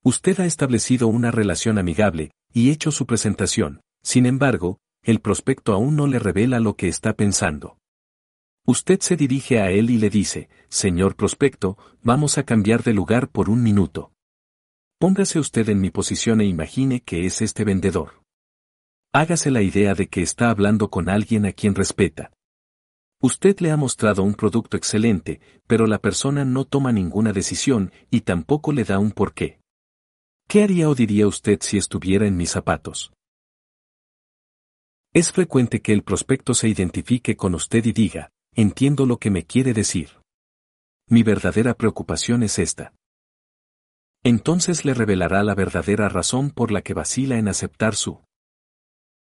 Usted 0.03 0.39
ha 0.41 0.47
establecido 0.47 1.09
una 1.09 1.31
relación 1.31 1.79
amigable 1.79 2.31
y 2.53 2.71
hecho 2.71 2.93
su 2.93 3.07
presentación, 3.07 3.81
sin 4.03 4.27
embargo, 4.27 4.79
el 5.03 5.21
prospecto 5.21 5.73
aún 5.73 5.97
no 5.97 6.07
le 6.07 6.19
revela 6.19 6.61
lo 6.61 6.77
que 6.77 6.89
está 6.89 7.15
pensando. 7.15 7.79
Usted 8.67 9.01
se 9.01 9.17
dirige 9.17 9.61
a 9.61 9.71
él 9.71 9.91
y 9.91 9.99
le 9.99 10.11
dice, 10.11 10.49
Señor 10.69 11.15
prospecto, 11.15 11.79
vamos 12.03 12.39
a 12.39 12.43
cambiar 12.43 12.83
de 12.83 12.93
lugar 12.93 13.29
por 13.29 13.49
un 13.49 13.63
minuto. 13.63 14.13
Póngase 14.99 15.39
usted 15.39 15.69
en 15.69 15.81
mi 15.81 15.91
posición 15.91 16.41
e 16.41 16.47
imagine 16.47 17.01
que 17.01 17.27
es 17.27 17.43
este 17.43 17.65
vendedor. 17.65 18.23
Hágase 19.13 19.51
la 19.51 19.63
idea 19.63 19.95
de 19.95 20.09
que 20.09 20.23
está 20.23 20.51
hablando 20.51 20.91
con 20.91 21.09
alguien 21.09 21.47
a 21.47 21.53
quien 21.53 21.75
respeta. 21.75 22.33
Usted 23.23 23.59
le 23.61 23.71
ha 23.71 23.77
mostrado 23.77 24.23
un 24.23 24.35
producto 24.35 24.77
excelente, 24.77 25.41
pero 25.67 25.87
la 25.87 25.99
persona 25.99 26.45
no 26.45 26.65
toma 26.65 26.93
ninguna 26.93 27.33
decisión 27.33 27.93
y 28.11 28.23
tampoco 28.23 28.73
le 28.73 28.85
da 28.85 28.99
un 28.99 29.11
porqué. 29.11 29.59
¿Qué 30.49 30.63
haría 30.63 30.89
o 30.89 30.95
diría 30.95 31.27
usted 31.27 31.59
si 31.63 31.79
estuviera 31.79 32.27
en 32.27 32.37
mis 32.37 32.51
zapatos? 32.51 33.13
Es 35.13 35.33
frecuente 35.33 35.81
que 35.81 35.93
el 35.93 36.03
prospecto 36.03 36.53
se 36.53 36.69
identifique 36.69 37.37
con 37.37 37.55
usted 37.55 37.85
y 37.87 37.93
diga, 37.93 38.31
entiendo 38.55 39.07
lo 39.07 39.17
que 39.17 39.31
me 39.31 39.45
quiere 39.45 39.73
decir. 39.73 40.11
Mi 41.09 41.23
verdadera 41.23 41.75
preocupación 41.75 42.43
es 42.43 42.59
esta. 42.59 42.93
Entonces 44.23 44.85
le 44.85 44.93
revelará 44.93 45.43
la 45.43 45.55
verdadera 45.55 46.09
razón 46.09 46.51
por 46.51 46.71
la 46.71 46.83
que 46.83 46.95
vacila 46.95 47.39
en 47.39 47.49
aceptar 47.49 47.95
su 47.95 48.25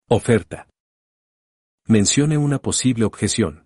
oferta. 0.08 0.68
Mencione 1.86 2.36
una 2.36 2.58
posible 2.58 3.04
objeción. 3.04 3.65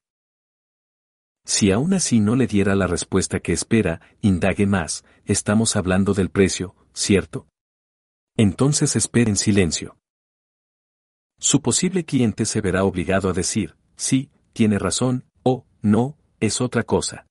Si 1.44 1.70
aún 1.70 1.94
así 1.94 2.20
no 2.20 2.36
le 2.36 2.46
diera 2.46 2.74
la 2.74 2.86
respuesta 2.86 3.40
que 3.40 3.52
espera, 3.52 4.00
indague 4.20 4.66
más, 4.66 5.04
estamos 5.24 5.76
hablando 5.76 6.14
del 6.14 6.30
precio, 6.30 6.74
¿cierto? 6.92 7.46
Entonces 8.36 8.96
espere 8.96 9.30
en 9.30 9.36
silencio. 9.36 9.96
Su 11.38 11.62
posible 11.62 12.04
cliente 12.04 12.44
se 12.44 12.60
verá 12.60 12.84
obligado 12.84 13.30
a 13.30 13.32
decir, 13.32 13.76
sí, 13.96 14.30
tiene 14.52 14.78
razón, 14.78 15.24
o, 15.42 15.66
no, 15.80 16.18
es 16.38 16.60
otra 16.60 16.82
cosa. 16.82 17.26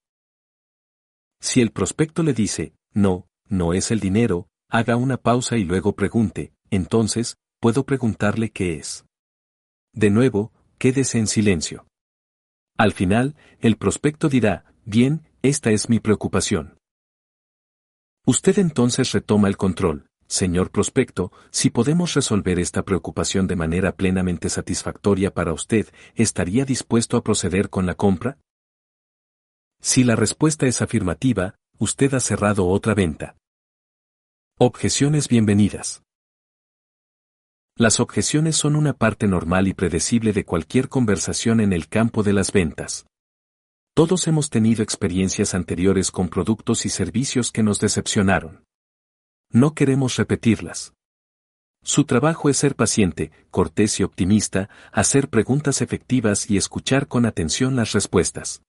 Si 1.42 1.62
el 1.62 1.72
prospecto 1.72 2.24
le 2.24 2.34
dice, 2.34 2.74
no, 2.94 3.28
no 3.48 3.74
es 3.74 3.92
el 3.92 4.00
dinero, 4.00 4.48
haga 4.70 4.96
una 4.96 5.18
pausa 5.18 5.58
y 5.58 5.64
luego 5.64 5.96
pregunte, 5.96 6.54
entonces, 6.70 7.38
puedo 7.60 7.86
preguntarle 7.86 8.52
qué 8.52 8.76
es. 8.76 9.06
De 9.94 10.10
nuevo, 10.10 10.52
quédese 10.78 11.20
en 11.20 11.28
silencio. 11.28 11.86
Al 12.80 12.94
final, 12.94 13.36
el 13.60 13.76
prospecto 13.76 14.30
dirá, 14.30 14.64
bien, 14.86 15.28
esta 15.42 15.70
es 15.70 15.90
mi 15.90 16.00
preocupación. 16.00 16.78
Usted 18.26 18.58
entonces 18.58 19.12
retoma 19.12 19.50
el 19.50 19.58
control, 19.58 20.08
señor 20.28 20.72
prospecto, 20.72 21.34
si 21.52 21.72
podemos 21.72 22.14
resolver 22.14 22.58
esta 22.58 22.84
preocupación 22.84 23.48
de 23.48 23.58
manera 23.58 23.98
plenamente 23.98 24.48
satisfactoria 24.48 25.34
para 25.34 25.52
usted, 25.52 25.90
¿estaría 26.16 26.64
dispuesto 26.64 27.18
a 27.18 27.22
proceder 27.22 27.70
con 27.70 27.86
la 27.86 27.96
compra? 27.96 28.38
Si 29.82 30.06
la 30.06 30.16
respuesta 30.16 30.66
es 30.66 30.82
afirmativa, 30.82 31.56
usted 31.80 32.14
ha 32.14 32.22
cerrado 32.22 32.66
otra 32.66 32.94
venta. 32.94 33.36
Objeciones 34.58 35.28
bienvenidas. 35.28 36.02
Las 37.80 38.02
objeciones 38.02 38.58
son 38.58 38.76
una 38.76 38.92
parte 38.92 39.26
normal 39.26 39.70
y 39.70 39.74
predecible 39.74 40.34
de 40.34 40.44
cualquier 40.44 40.90
conversación 40.90 41.62
en 41.62 41.72
el 41.72 41.88
campo 41.88 42.24
de 42.24 42.34
las 42.34 42.52
ventas. 42.52 43.06
Todos 43.96 44.28
hemos 44.28 44.50
tenido 44.50 44.84
experiencias 44.84 45.54
anteriores 45.54 46.12
con 46.12 46.28
productos 46.28 46.86
y 46.86 46.90
servicios 46.90 47.54
que 47.54 47.64
nos 47.64 47.80
decepcionaron. 47.80 48.66
No 49.50 49.76
queremos 49.76 50.18
repetirlas. 50.18 50.94
Su 51.82 52.04
trabajo 52.04 52.50
es 52.50 52.58
ser 52.58 52.76
paciente, 52.76 53.32
cortés 53.50 54.02
y 54.02 54.04
optimista, 54.04 54.70
hacer 54.92 55.30
preguntas 55.30 55.82
efectivas 55.82 56.52
y 56.52 56.58
escuchar 56.58 57.08
con 57.08 57.26
atención 57.26 57.78
las 57.78 57.94
respuestas. 57.94 58.62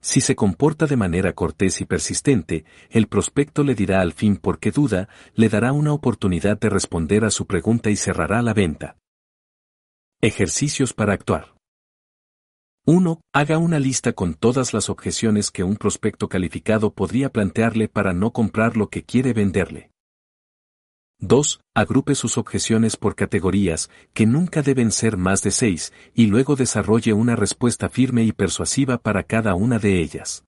Si 0.00 0.20
se 0.20 0.36
comporta 0.36 0.86
de 0.86 0.96
manera 0.96 1.32
cortés 1.32 1.80
y 1.80 1.84
persistente, 1.84 2.64
el 2.90 3.08
prospecto 3.08 3.64
le 3.64 3.74
dirá 3.74 4.00
al 4.00 4.12
fin 4.12 4.36
por 4.36 4.60
qué 4.60 4.70
duda, 4.70 5.08
le 5.34 5.48
dará 5.48 5.72
una 5.72 5.92
oportunidad 5.92 6.58
de 6.58 6.70
responder 6.70 7.24
a 7.24 7.30
su 7.30 7.46
pregunta 7.46 7.90
y 7.90 7.96
cerrará 7.96 8.40
la 8.42 8.54
venta. 8.54 8.96
Ejercicios 10.20 10.92
para 10.92 11.12
actuar. 11.12 11.54
1. 12.86 13.20
Haga 13.34 13.58
una 13.58 13.78
lista 13.78 14.12
con 14.14 14.34
todas 14.34 14.72
las 14.72 14.88
objeciones 14.88 15.50
que 15.50 15.62
un 15.62 15.76
prospecto 15.76 16.28
calificado 16.28 16.92
podría 16.92 17.30
plantearle 17.30 17.88
para 17.88 18.14
no 18.14 18.32
comprar 18.32 18.76
lo 18.76 18.88
que 18.88 19.04
quiere 19.04 19.32
venderle. 19.32 19.90
2. 21.20 21.60
Agrupe 21.74 22.14
sus 22.14 22.38
objeciones 22.38 22.96
por 22.96 23.16
categorías, 23.16 23.90
que 24.14 24.24
nunca 24.24 24.62
deben 24.62 24.92
ser 24.92 25.16
más 25.16 25.42
de 25.42 25.50
seis, 25.50 25.92
y 26.14 26.26
luego 26.26 26.54
desarrolle 26.54 27.12
una 27.12 27.34
respuesta 27.34 27.88
firme 27.88 28.22
y 28.22 28.30
persuasiva 28.30 28.98
para 28.98 29.24
cada 29.24 29.56
una 29.56 29.80
de 29.80 30.00
ellas. 30.00 30.44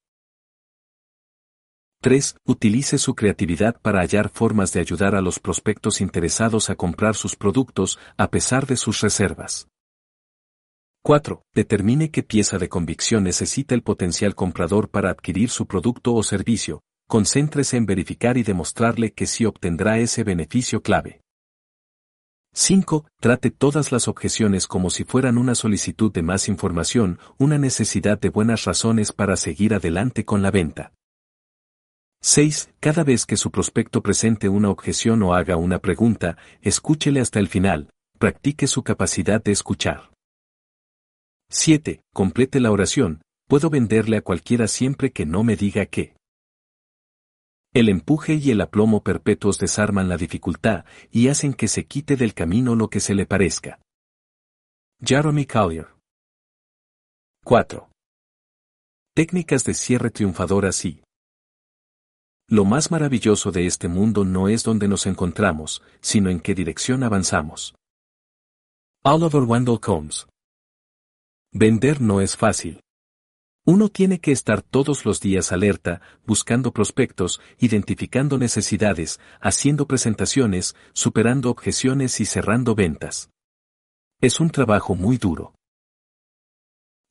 3. 2.02 2.36
Utilice 2.46 2.98
su 2.98 3.14
creatividad 3.14 3.80
para 3.82 4.00
hallar 4.00 4.30
formas 4.30 4.72
de 4.72 4.80
ayudar 4.80 5.16
a 5.16 5.20
los 5.20 5.40
prospectos 5.40 6.00
interesados 6.00 6.70
a 6.70 6.76
comprar 6.76 7.16
sus 7.16 7.34
productos 7.34 7.98
a 8.16 8.30
pesar 8.30 8.66
de 8.66 8.76
sus 8.76 9.00
reservas. 9.00 9.68
4. 11.02 11.42
Determine 11.52 12.10
qué 12.10 12.22
pieza 12.22 12.58
de 12.58 12.68
convicción 12.68 13.24
necesita 13.24 13.74
el 13.74 13.82
potencial 13.82 14.34
comprador 14.34 14.88
para 14.88 15.10
adquirir 15.10 15.50
su 15.50 15.66
producto 15.66 16.14
o 16.14 16.22
servicio, 16.22 16.80
concéntrese 17.10 17.76
en 17.76 17.86
verificar 17.86 18.38
y 18.38 18.44
demostrarle 18.44 19.12
que 19.12 19.26
sí 19.26 19.44
obtendrá 19.44 19.98
ese 19.98 20.22
beneficio 20.22 20.80
clave. 20.80 21.20
5. 22.54 23.04
Trate 23.20 23.50
todas 23.50 23.90
las 23.90 24.06
objeciones 24.06 24.68
como 24.68 24.90
si 24.90 25.02
fueran 25.02 25.36
una 25.36 25.56
solicitud 25.56 26.12
de 26.12 26.22
más 26.22 26.48
información, 26.48 27.18
una 27.36 27.58
necesidad 27.58 28.20
de 28.20 28.28
buenas 28.28 28.64
razones 28.64 29.10
para 29.12 29.36
seguir 29.36 29.74
adelante 29.74 30.24
con 30.24 30.40
la 30.40 30.52
venta. 30.52 30.92
6. 32.22 32.70
Cada 32.78 33.02
vez 33.02 33.26
que 33.26 33.36
su 33.36 33.50
prospecto 33.50 34.02
presente 34.02 34.48
una 34.48 34.70
objeción 34.70 35.20
o 35.24 35.34
haga 35.34 35.56
una 35.56 35.80
pregunta, 35.80 36.36
escúchele 36.60 37.18
hasta 37.18 37.40
el 37.40 37.48
final, 37.48 37.90
practique 38.20 38.68
su 38.68 38.84
capacidad 38.84 39.42
de 39.42 39.50
escuchar. 39.50 40.12
7. 41.50 42.02
Complete 42.14 42.60
la 42.60 42.70
oración, 42.70 43.22
puedo 43.48 43.68
venderle 43.68 44.18
a 44.18 44.22
cualquiera 44.22 44.68
siempre 44.68 45.10
que 45.10 45.26
no 45.26 45.42
me 45.42 45.56
diga 45.56 45.86
qué. 45.86 46.19
El 47.72 47.88
empuje 47.88 48.34
y 48.34 48.50
el 48.50 48.60
aplomo 48.62 49.04
perpetuos 49.04 49.58
desarman 49.58 50.08
la 50.08 50.16
dificultad 50.16 50.84
y 51.12 51.28
hacen 51.28 51.54
que 51.54 51.68
se 51.68 51.86
quite 51.86 52.16
del 52.16 52.34
camino 52.34 52.74
lo 52.74 52.90
que 52.90 52.98
se 52.98 53.14
le 53.14 53.26
parezca. 53.26 53.78
Jeremy 55.00 55.46
Collier 55.46 55.86
4. 57.44 57.88
Técnicas 59.14 59.64
de 59.64 59.74
cierre 59.74 60.10
triunfadoras 60.10 60.84
y 60.84 61.00
Lo 62.48 62.64
más 62.64 62.90
maravilloso 62.90 63.52
de 63.52 63.66
este 63.66 63.86
mundo 63.86 64.24
no 64.24 64.48
es 64.48 64.64
donde 64.64 64.88
nos 64.88 65.06
encontramos, 65.06 65.80
sino 66.00 66.28
en 66.28 66.40
qué 66.40 66.56
dirección 66.56 67.04
avanzamos. 67.04 67.76
Oliver 69.04 69.44
Wendell 69.44 69.78
Combs 69.78 70.26
Vender 71.52 72.00
no 72.00 72.20
es 72.20 72.36
fácil. 72.36 72.80
Uno 73.66 73.88
tiene 73.90 74.20
que 74.20 74.32
estar 74.32 74.62
todos 74.62 75.04
los 75.04 75.20
días 75.20 75.52
alerta, 75.52 76.00
buscando 76.26 76.72
prospectos, 76.72 77.40
identificando 77.58 78.38
necesidades, 78.38 79.20
haciendo 79.40 79.86
presentaciones, 79.86 80.74
superando 80.92 81.50
objeciones 81.50 82.20
y 82.20 82.24
cerrando 82.24 82.74
ventas. 82.74 83.30
Es 84.20 84.40
un 84.40 84.50
trabajo 84.50 84.94
muy 84.94 85.18
duro. 85.18 85.54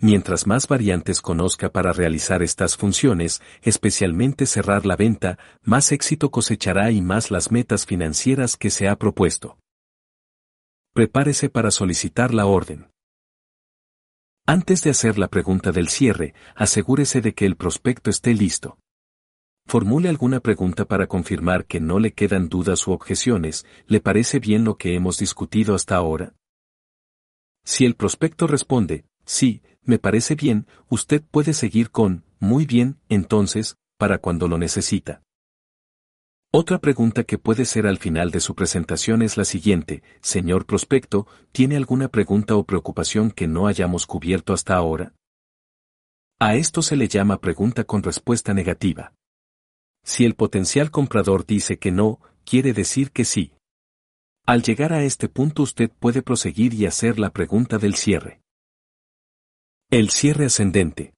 Mientras 0.01 0.47
más 0.47 0.67
variantes 0.67 1.21
conozca 1.21 1.71
para 1.71 1.91
realizar 1.91 2.41
estas 2.41 2.77
funciones, 2.77 3.41
especialmente 3.61 4.45
cerrar 4.45 4.85
la 4.85 4.95
venta, 4.95 5.37
más 5.61 5.91
éxito 5.91 6.31
cosechará 6.31 6.89
y 6.89 7.01
más 7.01 7.31
las 7.31 7.51
metas 7.51 7.85
financieras 7.85 8.55
que 8.55 8.69
se 8.69 8.87
ha 8.87 8.95
propuesto. 8.95 9.57
Prepárese 10.93 11.49
para 11.49 11.69
solicitar 11.69 12.33
la 12.33 12.45
orden. 12.45 12.87
Antes 14.49 14.81
de 14.81 14.89
hacer 14.89 15.19
la 15.19 15.27
pregunta 15.27 15.71
del 15.71 15.89
cierre, 15.89 16.33
asegúrese 16.55 17.21
de 17.21 17.35
que 17.35 17.45
el 17.45 17.55
prospecto 17.55 18.09
esté 18.09 18.33
listo. 18.33 18.79
Formule 19.67 20.09
alguna 20.09 20.39
pregunta 20.39 20.85
para 20.85 21.05
confirmar 21.05 21.67
que 21.67 21.79
no 21.79 21.99
le 21.99 22.13
quedan 22.13 22.49
dudas 22.49 22.87
u 22.87 22.91
objeciones, 22.91 23.67
¿le 23.85 23.99
parece 23.99 24.39
bien 24.39 24.63
lo 24.63 24.75
que 24.75 24.95
hemos 24.95 25.19
discutido 25.19 25.75
hasta 25.75 25.97
ahora? 25.97 26.33
Si 27.63 27.85
el 27.85 27.93
prospecto 27.93 28.47
responde, 28.47 29.05
sí, 29.23 29.61
me 29.83 29.99
parece 29.99 30.33
bien, 30.33 30.65
usted 30.89 31.21
puede 31.21 31.53
seguir 31.53 31.91
con, 31.91 32.23
muy 32.39 32.65
bien, 32.65 32.97
entonces, 33.07 33.77
para 33.99 34.17
cuando 34.17 34.47
lo 34.47 34.57
necesita. 34.57 35.21
Otra 36.51 36.79
pregunta 36.79 37.25
que 37.25 37.37
puede 37.37 37.63
ser 37.63 37.85
al 37.85 37.99
final 37.99 38.31
de 38.31 38.39
su 38.39 38.55
presentación 38.55 39.21
es 39.21 39.37
la 39.37 39.45
siguiente, 39.45 40.01
señor 40.19 40.65
prospecto, 40.65 41.27
¿tiene 41.51 41.77
alguna 41.77 42.07
pregunta 42.07 42.55
o 42.55 42.63
preocupación 42.63 43.29
que 43.29 43.47
no 43.47 43.67
hayamos 43.67 44.07
cubierto 44.07 44.53
hasta 44.53 44.75
ahora? 44.75 45.13
A 46.39 46.55
esto 46.55 46.81
se 46.81 46.95
le 46.95 47.07
llama 47.07 47.39
pregunta 47.39 47.83
con 47.83 48.01
respuesta 48.01 48.55
negativa. 48.55 49.13
Si 50.03 50.25
el 50.25 50.33
potencial 50.33 50.89
comprador 50.89 51.45
dice 51.45 51.77
que 51.77 51.91
no, 51.91 52.19
quiere 52.45 52.73
decir 52.73 53.11
que 53.11 53.25
sí. 53.25 53.53
Al 54.47 54.63
llegar 54.63 54.91
a 54.91 55.03
este 55.03 55.29
punto 55.29 55.61
usted 55.61 55.91
puede 55.91 56.23
proseguir 56.23 56.73
y 56.73 56.87
hacer 56.87 57.19
la 57.19 57.29
pregunta 57.29 57.77
del 57.77 57.93
cierre. 57.93 58.41
El 59.91 60.09
cierre 60.09 60.45
ascendente. 60.45 61.13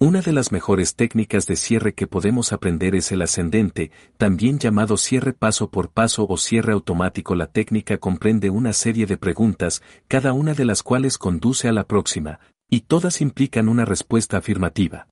Una 0.00 0.20
de 0.20 0.30
las 0.30 0.52
mejores 0.52 0.94
técnicas 0.94 1.48
de 1.48 1.56
cierre 1.56 1.92
que 1.92 2.06
podemos 2.06 2.52
aprender 2.52 2.94
es 2.94 3.10
el 3.10 3.20
ascendente, 3.20 3.90
también 4.16 4.60
llamado 4.60 4.96
cierre 4.96 5.32
paso 5.32 5.72
por 5.72 5.90
paso 5.90 6.24
o 6.28 6.36
cierre 6.36 6.72
automático. 6.72 7.34
La 7.34 7.48
técnica 7.48 7.98
comprende 7.98 8.48
una 8.48 8.72
serie 8.72 9.06
de 9.06 9.16
preguntas, 9.16 9.82
cada 10.06 10.32
una 10.32 10.54
de 10.54 10.64
las 10.64 10.84
cuales 10.84 11.18
conduce 11.18 11.66
a 11.66 11.72
la 11.72 11.82
próxima, 11.82 12.38
y 12.70 12.82
todas 12.82 13.20
implican 13.20 13.68
una 13.68 13.84
respuesta 13.84 14.36
afirmativa. 14.36 15.08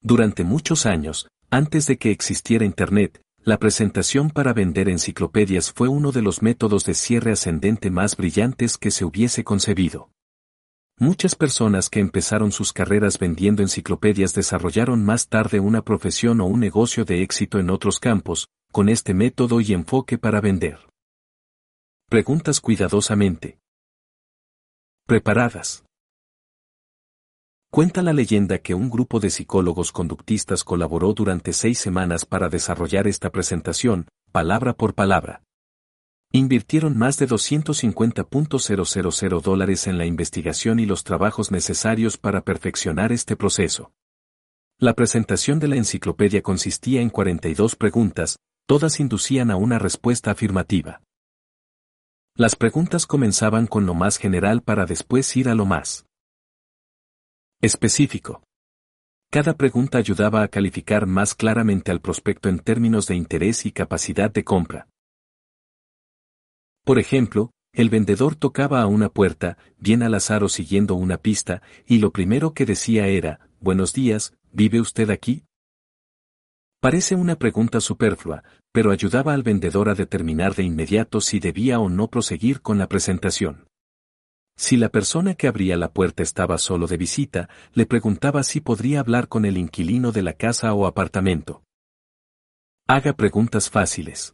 Durante 0.00 0.44
muchos 0.44 0.86
años, 0.86 1.26
antes 1.50 1.88
de 1.88 1.98
que 1.98 2.12
existiera 2.12 2.64
Internet, 2.64 3.20
la 3.42 3.58
presentación 3.58 4.30
para 4.30 4.52
vender 4.52 4.88
enciclopedias 4.88 5.72
fue 5.72 5.88
uno 5.88 6.12
de 6.12 6.22
los 6.22 6.42
métodos 6.42 6.84
de 6.84 6.94
cierre 6.94 7.32
ascendente 7.32 7.90
más 7.90 8.16
brillantes 8.16 8.78
que 8.78 8.92
se 8.92 9.04
hubiese 9.04 9.42
concebido. 9.42 10.10
Muchas 11.00 11.36
personas 11.36 11.90
que 11.90 12.00
empezaron 12.00 12.50
sus 12.50 12.72
carreras 12.72 13.20
vendiendo 13.20 13.62
enciclopedias 13.62 14.34
desarrollaron 14.34 15.04
más 15.04 15.28
tarde 15.28 15.60
una 15.60 15.82
profesión 15.82 16.40
o 16.40 16.46
un 16.46 16.58
negocio 16.58 17.04
de 17.04 17.22
éxito 17.22 17.60
en 17.60 17.70
otros 17.70 18.00
campos, 18.00 18.48
con 18.72 18.88
este 18.88 19.14
método 19.14 19.60
y 19.60 19.74
enfoque 19.74 20.18
para 20.18 20.40
vender. 20.40 20.88
Preguntas 22.08 22.60
cuidadosamente. 22.60 23.60
Preparadas. 25.06 25.84
Cuenta 27.70 28.02
la 28.02 28.12
leyenda 28.12 28.58
que 28.58 28.74
un 28.74 28.90
grupo 28.90 29.20
de 29.20 29.30
psicólogos 29.30 29.92
conductistas 29.92 30.64
colaboró 30.64 31.12
durante 31.12 31.52
seis 31.52 31.78
semanas 31.78 32.24
para 32.24 32.48
desarrollar 32.48 33.06
esta 33.06 33.30
presentación, 33.30 34.08
palabra 34.32 34.72
por 34.72 34.94
palabra. 34.94 35.44
Invirtieron 36.30 36.98
más 36.98 37.18
de 37.18 37.26
250.000 37.26 39.40
dólares 39.40 39.86
en 39.86 39.96
la 39.96 40.04
investigación 40.04 40.78
y 40.78 40.84
los 40.84 41.02
trabajos 41.02 41.50
necesarios 41.50 42.18
para 42.18 42.42
perfeccionar 42.42 43.12
este 43.12 43.34
proceso. 43.34 43.92
La 44.78 44.92
presentación 44.92 45.58
de 45.58 45.68
la 45.68 45.76
enciclopedia 45.76 46.42
consistía 46.42 47.00
en 47.00 47.08
42 47.08 47.76
preguntas, 47.76 48.36
todas 48.66 49.00
inducían 49.00 49.50
a 49.50 49.56
una 49.56 49.78
respuesta 49.78 50.30
afirmativa. 50.30 51.00
Las 52.34 52.56
preguntas 52.56 53.06
comenzaban 53.06 53.66
con 53.66 53.86
lo 53.86 53.94
más 53.94 54.18
general 54.18 54.62
para 54.62 54.84
después 54.84 55.34
ir 55.34 55.48
a 55.48 55.54
lo 55.54 55.64
más 55.64 56.04
específico. 57.62 58.42
Cada 59.30 59.54
pregunta 59.54 59.96
ayudaba 59.98 60.42
a 60.42 60.48
calificar 60.48 61.06
más 61.06 61.34
claramente 61.34 61.90
al 61.90 62.00
prospecto 62.00 62.50
en 62.50 62.58
términos 62.58 63.06
de 63.06 63.16
interés 63.16 63.64
y 63.66 63.72
capacidad 63.72 64.30
de 64.30 64.44
compra. 64.44 64.88
Por 66.88 66.98
ejemplo, 66.98 67.50
el 67.74 67.90
vendedor 67.90 68.34
tocaba 68.34 68.80
a 68.80 68.86
una 68.86 69.10
puerta, 69.10 69.58
bien 69.76 70.02
al 70.02 70.14
azar 70.14 70.42
o 70.42 70.48
siguiendo 70.48 70.94
una 70.94 71.18
pista, 71.18 71.60
y 71.86 71.98
lo 71.98 72.12
primero 72.12 72.54
que 72.54 72.64
decía 72.64 73.08
era, 73.08 73.50
Buenos 73.60 73.92
días, 73.92 74.32
¿vive 74.52 74.80
usted 74.80 75.10
aquí? 75.10 75.44
Parece 76.80 77.14
una 77.14 77.36
pregunta 77.36 77.82
superflua, 77.82 78.42
pero 78.72 78.90
ayudaba 78.90 79.34
al 79.34 79.42
vendedor 79.42 79.90
a 79.90 79.94
determinar 79.94 80.54
de 80.54 80.62
inmediato 80.62 81.20
si 81.20 81.40
debía 81.40 81.78
o 81.78 81.90
no 81.90 82.08
proseguir 82.08 82.62
con 82.62 82.78
la 82.78 82.88
presentación. 82.88 83.68
Si 84.56 84.78
la 84.78 84.88
persona 84.88 85.34
que 85.34 85.46
abría 85.46 85.76
la 85.76 85.92
puerta 85.92 86.22
estaba 86.22 86.56
solo 86.56 86.86
de 86.86 86.96
visita, 86.96 87.50
le 87.74 87.84
preguntaba 87.84 88.42
si 88.42 88.62
podría 88.62 89.00
hablar 89.00 89.28
con 89.28 89.44
el 89.44 89.58
inquilino 89.58 90.10
de 90.10 90.22
la 90.22 90.32
casa 90.32 90.72
o 90.72 90.86
apartamento. 90.86 91.62
Haga 92.86 93.12
preguntas 93.12 93.68
fáciles. 93.68 94.32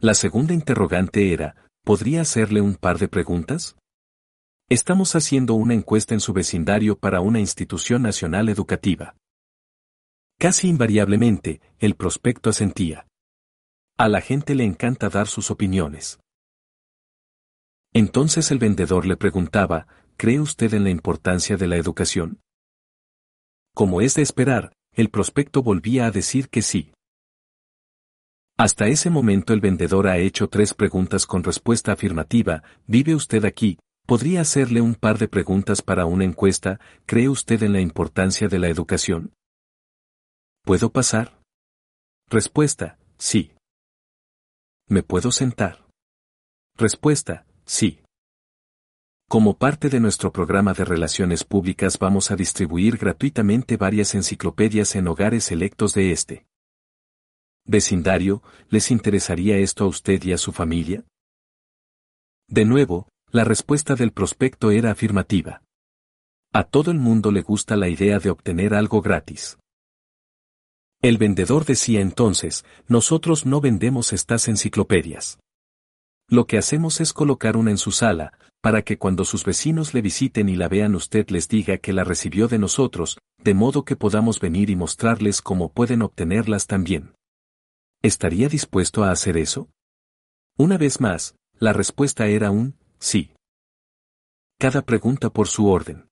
La 0.00 0.14
segunda 0.14 0.54
interrogante 0.54 1.32
era, 1.32 1.56
¿podría 1.82 2.20
hacerle 2.20 2.60
un 2.60 2.76
par 2.76 2.98
de 2.98 3.08
preguntas? 3.08 3.76
Estamos 4.68 5.16
haciendo 5.16 5.54
una 5.54 5.74
encuesta 5.74 6.14
en 6.14 6.20
su 6.20 6.32
vecindario 6.32 6.96
para 6.96 7.20
una 7.20 7.40
institución 7.40 8.02
nacional 8.02 8.48
educativa. 8.48 9.16
Casi 10.38 10.68
invariablemente, 10.68 11.60
el 11.80 11.96
prospecto 11.96 12.48
asentía. 12.48 13.08
A 13.96 14.08
la 14.08 14.20
gente 14.20 14.54
le 14.54 14.62
encanta 14.62 15.08
dar 15.08 15.26
sus 15.26 15.50
opiniones. 15.50 16.20
Entonces 17.92 18.52
el 18.52 18.60
vendedor 18.60 19.04
le 19.04 19.16
preguntaba, 19.16 19.88
¿cree 20.16 20.38
usted 20.38 20.74
en 20.74 20.84
la 20.84 20.90
importancia 20.90 21.56
de 21.56 21.66
la 21.66 21.76
educación? 21.76 22.38
Como 23.74 24.00
es 24.00 24.14
de 24.14 24.22
esperar, 24.22 24.72
el 24.92 25.10
prospecto 25.10 25.64
volvía 25.64 26.06
a 26.06 26.12
decir 26.12 26.50
que 26.50 26.62
sí. 26.62 26.92
Hasta 28.60 28.88
ese 28.88 29.08
momento 29.08 29.52
el 29.52 29.60
vendedor 29.60 30.08
ha 30.08 30.18
hecho 30.18 30.48
tres 30.48 30.74
preguntas 30.74 31.26
con 31.26 31.44
respuesta 31.44 31.92
afirmativa, 31.92 32.64
¿vive 32.88 33.14
usted 33.14 33.44
aquí? 33.44 33.78
¿Podría 34.04 34.40
hacerle 34.40 34.80
un 34.80 34.96
par 34.96 35.16
de 35.18 35.28
preguntas 35.28 35.80
para 35.80 36.06
una 36.06 36.24
encuesta? 36.24 36.80
¿Cree 37.06 37.28
usted 37.28 37.62
en 37.62 37.72
la 37.72 37.80
importancia 37.80 38.48
de 38.48 38.58
la 38.58 38.66
educación? 38.66 39.32
¿Puedo 40.64 40.90
pasar? 40.90 41.40
Respuesta, 42.28 42.98
sí. 43.16 43.52
¿Me 44.88 45.04
puedo 45.04 45.30
sentar? 45.30 45.86
Respuesta, 46.76 47.46
sí. 47.64 48.00
Como 49.28 49.56
parte 49.56 49.88
de 49.88 50.00
nuestro 50.00 50.32
programa 50.32 50.72
de 50.72 50.84
relaciones 50.84 51.44
públicas 51.44 51.96
vamos 52.00 52.32
a 52.32 52.34
distribuir 52.34 52.96
gratuitamente 52.96 53.76
varias 53.76 54.16
enciclopedias 54.16 54.96
en 54.96 55.06
hogares 55.06 55.44
selectos 55.44 55.94
de 55.94 56.10
este 56.10 56.47
vecindario, 57.68 58.42
¿les 58.68 58.90
interesaría 58.90 59.58
esto 59.58 59.84
a 59.84 59.86
usted 59.86 60.22
y 60.24 60.32
a 60.32 60.38
su 60.38 60.50
familia? 60.50 61.04
De 62.48 62.64
nuevo, 62.64 63.08
la 63.30 63.44
respuesta 63.44 63.94
del 63.94 64.10
prospecto 64.10 64.70
era 64.70 64.90
afirmativa. 64.90 65.62
A 66.52 66.64
todo 66.64 66.90
el 66.90 66.98
mundo 66.98 67.30
le 67.30 67.42
gusta 67.42 67.76
la 67.76 67.88
idea 67.88 68.18
de 68.18 68.30
obtener 68.30 68.74
algo 68.74 69.02
gratis. 69.02 69.58
El 71.02 71.18
vendedor 71.18 71.64
decía 71.64 72.00
entonces, 72.00 72.64
nosotros 72.88 73.46
no 73.46 73.60
vendemos 73.60 74.12
estas 74.12 74.48
enciclopedias. 74.48 75.38
Lo 76.28 76.46
que 76.46 76.58
hacemos 76.58 77.00
es 77.00 77.12
colocar 77.12 77.56
una 77.56 77.70
en 77.70 77.78
su 77.78 77.92
sala, 77.92 78.32
para 78.60 78.82
que 78.82 78.98
cuando 78.98 79.24
sus 79.24 79.44
vecinos 79.44 79.94
le 79.94 80.02
visiten 80.02 80.48
y 80.48 80.56
la 80.56 80.68
vean 80.68 80.94
usted 80.94 81.28
les 81.28 81.48
diga 81.48 81.78
que 81.78 81.92
la 81.92 82.02
recibió 82.02 82.48
de 82.48 82.58
nosotros, 82.58 83.18
de 83.44 83.54
modo 83.54 83.84
que 83.84 83.94
podamos 83.94 84.40
venir 84.40 84.70
y 84.70 84.76
mostrarles 84.76 85.40
cómo 85.42 85.70
pueden 85.70 86.02
obtenerlas 86.02 86.66
también. 86.66 87.12
¿Estaría 88.02 88.48
dispuesto 88.48 89.02
a 89.02 89.10
hacer 89.10 89.36
eso? 89.36 89.68
Una 90.56 90.78
vez 90.78 91.00
más, 91.00 91.34
la 91.58 91.72
respuesta 91.72 92.28
era 92.28 92.52
un 92.52 92.76
sí. 93.00 93.32
Cada 94.58 94.82
pregunta 94.82 95.30
por 95.30 95.48
su 95.48 95.68
orden. 95.68 96.08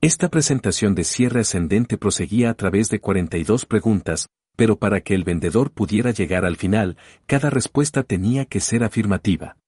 Esta 0.00 0.30
presentación 0.30 0.94
de 0.94 1.04
cierre 1.04 1.40
ascendente 1.40 1.98
proseguía 1.98 2.48
a 2.48 2.54
través 2.54 2.88
de 2.88 3.00
42 3.00 3.66
preguntas, 3.66 4.28
pero 4.56 4.78
para 4.78 5.02
que 5.02 5.14
el 5.14 5.24
vendedor 5.24 5.70
pudiera 5.70 6.12
llegar 6.12 6.46
al 6.46 6.56
final, 6.56 6.96
cada 7.26 7.50
respuesta 7.50 8.02
tenía 8.02 8.46
que 8.46 8.60
ser 8.60 8.84
afirmativa. 8.84 9.58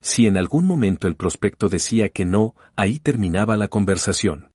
Si 0.00 0.26
en 0.26 0.36
algún 0.36 0.66
momento 0.66 1.06
el 1.06 1.14
prospecto 1.14 1.68
decía 1.68 2.08
que 2.08 2.24
no, 2.24 2.56
ahí 2.74 2.98
terminaba 2.98 3.56
la 3.56 3.68
conversación. 3.68 4.51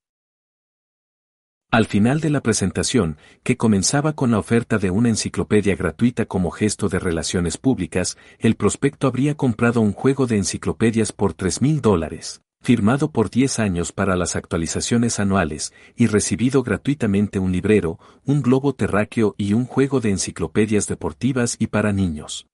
Al 1.69 1.85
final 1.85 2.21
de 2.21 2.29
la 2.29 2.39
presentación, 2.39 3.17
que 3.43 3.57
comenzaba 3.57 4.13
con 4.13 4.31
la 4.31 4.39
oferta 4.39 4.77
de 4.77 4.89
una 4.89 5.09
enciclopedia 5.09 5.75
gratuita 5.75 6.25
como 6.25 6.49
gesto 6.49 6.87
de 6.87 6.97
relaciones 6.97 7.57
públicas, 7.57 8.17
el 8.39 8.55
prospecto 8.55 9.05
habría 9.05 9.35
comprado 9.35 9.81
un 9.81 9.91
juego 9.91 10.27
de 10.27 10.37
enciclopedias 10.37 11.11
por 11.11 11.33
3 11.33 11.61
mil 11.61 11.81
dólares, 11.81 12.41
firmado 12.61 13.11
por 13.11 13.29
10 13.29 13.59
años 13.59 13.91
para 13.91 14.15
las 14.15 14.37
actualizaciones 14.37 15.19
anuales, 15.19 15.73
y 15.97 16.07
recibido 16.07 16.63
gratuitamente 16.63 17.37
un 17.37 17.51
librero, 17.51 17.99
un 18.23 18.41
globo 18.41 18.73
terráqueo 18.73 19.35
y 19.37 19.51
un 19.51 19.65
juego 19.65 19.99
de 19.99 20.11
enciclopedias 20.11 20.87
deportivas 20.87 21.57
y 21.59 21.67
para 21.67 21.91
niños. 21.91 22.47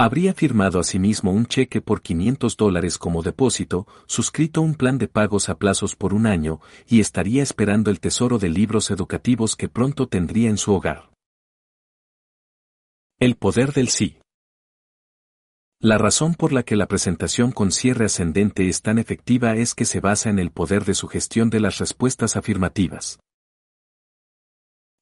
Habría 0.00 0.32
firmado 0.32 0.78
asimismo 0.78 1.32
un 1.32 1.46
cheque 1.46 1.80
por 1.80 2.02
500 2.02 2.56
dólares 2.56 2.98
como 2.98 3.24
depósito, 3.24 3.88
suscrito 4.06 4.62
un 4.62 4.76
plan 4.76 4.96
de 4.96 5.08
pagos 5.08 5.48
a 5.48 5.58
plazos 5.58 5.96
por 5.96 6.14
un 6.14 6.28
año, 6.28 6.60
y 6.86 7.00
estaría 7.00 7.42
esperando 7.42 7.90
el 7.90 7.98
tesoro 7.98 8.38
de 8.38 8.48
libros 8.48 8.92
educativos 8.92 9.56
que 9.56 9.68
pronto 9.68 10.06
tendría 10.06 10.50
en 10.50 10.56
su 10.56 10.72
hogar. 10.72 11.10
El 13.18 13.34
poder 13.34 13.72
del 13.72 13.88
sí. 13.88 14.18
La 15.80 15.98
razón 15.98 16.36
por 16.36 16.52
la 16.52 16.62
que 16.62 16.76
la 16.76 16.86
presentación 16.86 17.50
con 17.50 17.72
cierre 17.72 18.04
ascendente 18.04 18.68
es 18.68 18.82
tan 18.82 19.00
efectiva 19.00 19.56
es 19.56 19.74
que 19.74 19.84
se 19.84 19.98
basa 19.98 20.30
en 20.30 20.38
el 20.38 20.52
poder 20.52 20.84
de 20.84 20.94
sugestión 20.94 21.50
de 21.50 21.58
las 21.58 21.78
respuestas 21.78 22.36
afirmativas. 22.36 23.18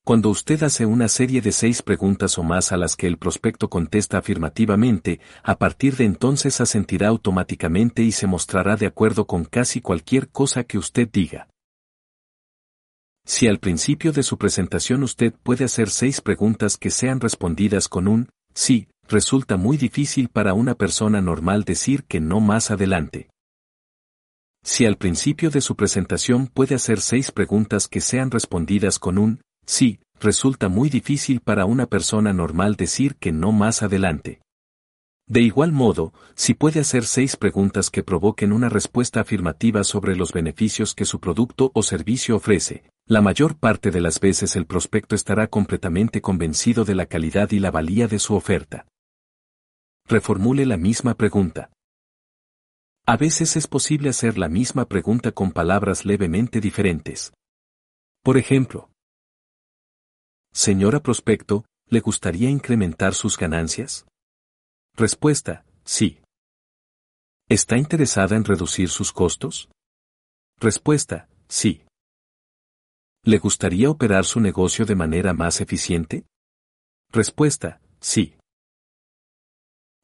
Cuando 0.07 0.31
usted 0.31 0.63
hace 0.63 0.87
una 0.87 1.09
serie 1.09 1.41
de 1.41 1.51
seis 1.51 1.83
preguntas 1.83 2.39
o 2.39 2.45
más 2.45 2.71
a 2.71 2.77
las 2.77 2.95
que 2.95 3.09
el 3.09 3.19
prospecto 3.19 3.69
contesta 3.69 4.19
afirmativamente, 4.19 5.19
a 5.43 5.59
partir 5.59 5.97
de 5.97 6.05
entonces 6.05 6.61
asentirá 6.61 7.09
automáticamente 7.09 8.05
y 8.05 8.13
se 8.13 8.29
mostrará 8.29 8.77
de 8.77 8.87
acuerdo 8.87 9.27
con 9.27 9.45
casi 9.45 9.81
cualquier 9.81 10.29
cosa 10.29 10.63
que 10.63 10.79
usted 10.79 11.09
diga. 11.13 11.49
Si 13.25 13.49
al 13.49 13.59
principio 13.59 14.13
de 14.13 14.23
su 14.23 14.39
presentación 14.39 15.03
usted 15.03 15.35
puede 15.43 15.65
hacer 15.65 15.91
seis 15.91 16.21
preguntas 16.21 16.77
que 16.77 16.93
sean 16.93 17.19
respondidas 17.19 17.89
con 17.89 18.07
un 18.07 18.29
sí, 18.55 18.87
resulta 19.09 19.57
muy 19.57 19.77
difícil 19.77 20.29
para 20.29 20.55
una 20.55 20.77
persona 20.77 21.21
normal 21.21 21.65
decir 21.65 22.05
que 22.05 22.21
no 22.21 22.39
más 22.39 22.71
adelante. 22.71 23.29
Si 24.63 24.87
al 24.87 24.99
principio 24.99 25.51
de 25.51 25.61
su 25.61 25.75
presentación 25.75 26.47
puede 26.47 26.77
hacer 26.77 27.01
seis 27.01 27.33
preguntas 27.33 27.89
que 27.89 28.01
sean 28.01 28.31
respondidas 28.31 29.01
con 29.01 29.19
un 29.19 29.41
Sí, 29.67 30.01
resulta 30.21 30.69
muy 30.69 30.89
difícil 30.89 31.41
para 31.41 31.67
una 31.67 31.87
persona 31.87 32.33
normal 32.33 32.77
decir 32.77 33.17
que 33.17 33.33
no 33.33 33.53
más 33.53 33.83
adelante. 33.83 34.41
De 35.29 35.41
igual 35.41 35.73
modo, 35.73 36.13
si 36.37 36.55
puede 36.55 36.79
hacer 36.79 37.05
seis 37.05 37.37
preguntas 37.37 37.91
que 37.91 38.05
provoquen 38.05 38.53
una 38.53 38.69
respuesta 38.69 39.21
afirmativa 39.21 39.83
sobre 39.83 40.15
los 40.15 40.33
beneficios 40.33 40.95
que 40.95 41.05
su 41.05 41.19
producto 41.19 41.73
o 41.75 41.83
servicio 41.83 42.37
ofrece, 42.37 42.85
la 43.07 43.21
mayor 43.21 43.57
parte 43.57 43.91
de 43.91 44.01
las 44.01 44.21
veces 44.21 44.55
el 44.55 44.67
prospecto 44.67 45.17
estará 45.17 45.49
completamente 45.49 46.21
convencido 46.21 46.85
de 46.85 46.95
la 46.95 47.07
calidad 47.07 47.51
y 47.51 47.59
la 47.59 47.73
valía 47.73 48.07
de 48.07 48.21
su 48.21 48.37
oferta. 48.37 48.87
Reformule 50.09 50.65
la 50.65 50.77
misma 50.77 51.15
pregunta. 51.15 51.73
A 53.05 53.17
veces 53.17 53.57
es 53.57 53.67
posible 53.67 54.11
hacer 54.11 54.39
la 54.39 54.49
misma 54.49 54.85
pregunta 54.85 55.33
con 55.33 55.51
palabras 55.51 56.05
levemente 56.05 56.61
diferentes. 56.61 57.33
Por 58.23 58.37
ejemplo, 58.37 58.91
Señora 60.57 61.01
prospecto, 61.03 61.67
¿le 61.91 62.01
gustaría 62.01 62.49
incrementar 62.49 63.13
sus 63.13 63.37
ganancias? 63.37 64.07
Respuesta, 64.95 65.67
sí. 65.85 66.23
¿Está 67.47 67.77
interesada 67.77 68.37
en 68.37 68.45
reducir 68.47 68.89
sus 68.89 69.13
costos? 69.13 69.69
Respuesta, 70.59 71.29
sí. 71.47 71.85
¿Le 73.23 73.37
gustaría 73.37 73.91
operar 73.91 74.25
su 74.25 74.41
negocio 74.41 74.87
de 74.87 74.95
manera 74.95 75.35
más 75.35 75.61
eficiente? 75.61 76.25
Respuesta, 77.13 77.83
sí. 78.01 78.35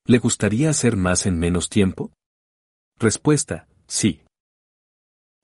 ¿Le 0.04 0.18
gustaría 0.18 0.68
hacer 0.68 0.98
más 0.98 1.24
en 1.24 1.38
menos 1.38 1.70
tiempo? 1.70 2.12
Respuesta, 2.98 3.68
sí. 3.86 4.20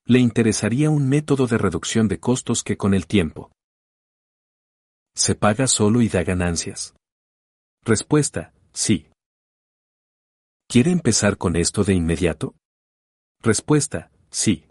¿Le 0.05 0.19
interesaría 0.19 0.91
un 0.91 1.09
método 1.09 1.47
de 1.47 1.57
reducción 1.57 2.09
de 2.09 2.21
costos 2.21 2.63
que 2.63 2.77
con 2.77 2.93
el 2.93 3.07
tiempo? 3.07 3.51
¿Se 5.19 5.35
paga 5.35 5.67
solo 5.67 6.01
y 6.01 6.09
da 6.09 6.23
ganancias? 6.23 6.95
Respuesta, 7.85 8.53
sí. 8.73 9.09
¿Quiere 10.69 10.93
empezar 10.93 11.37
con 11.37 11.57
esto 11.57 11.83
de 11.83 11.93
inmediato? 11.93 12.55
Respuesta, 13.43 14.13
sí. 14.31 14.67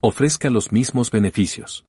Ofrezca 0.00 0.48
los 0.48 0.70
mismos 0.70 1.10
beneficios. 1.10 1.84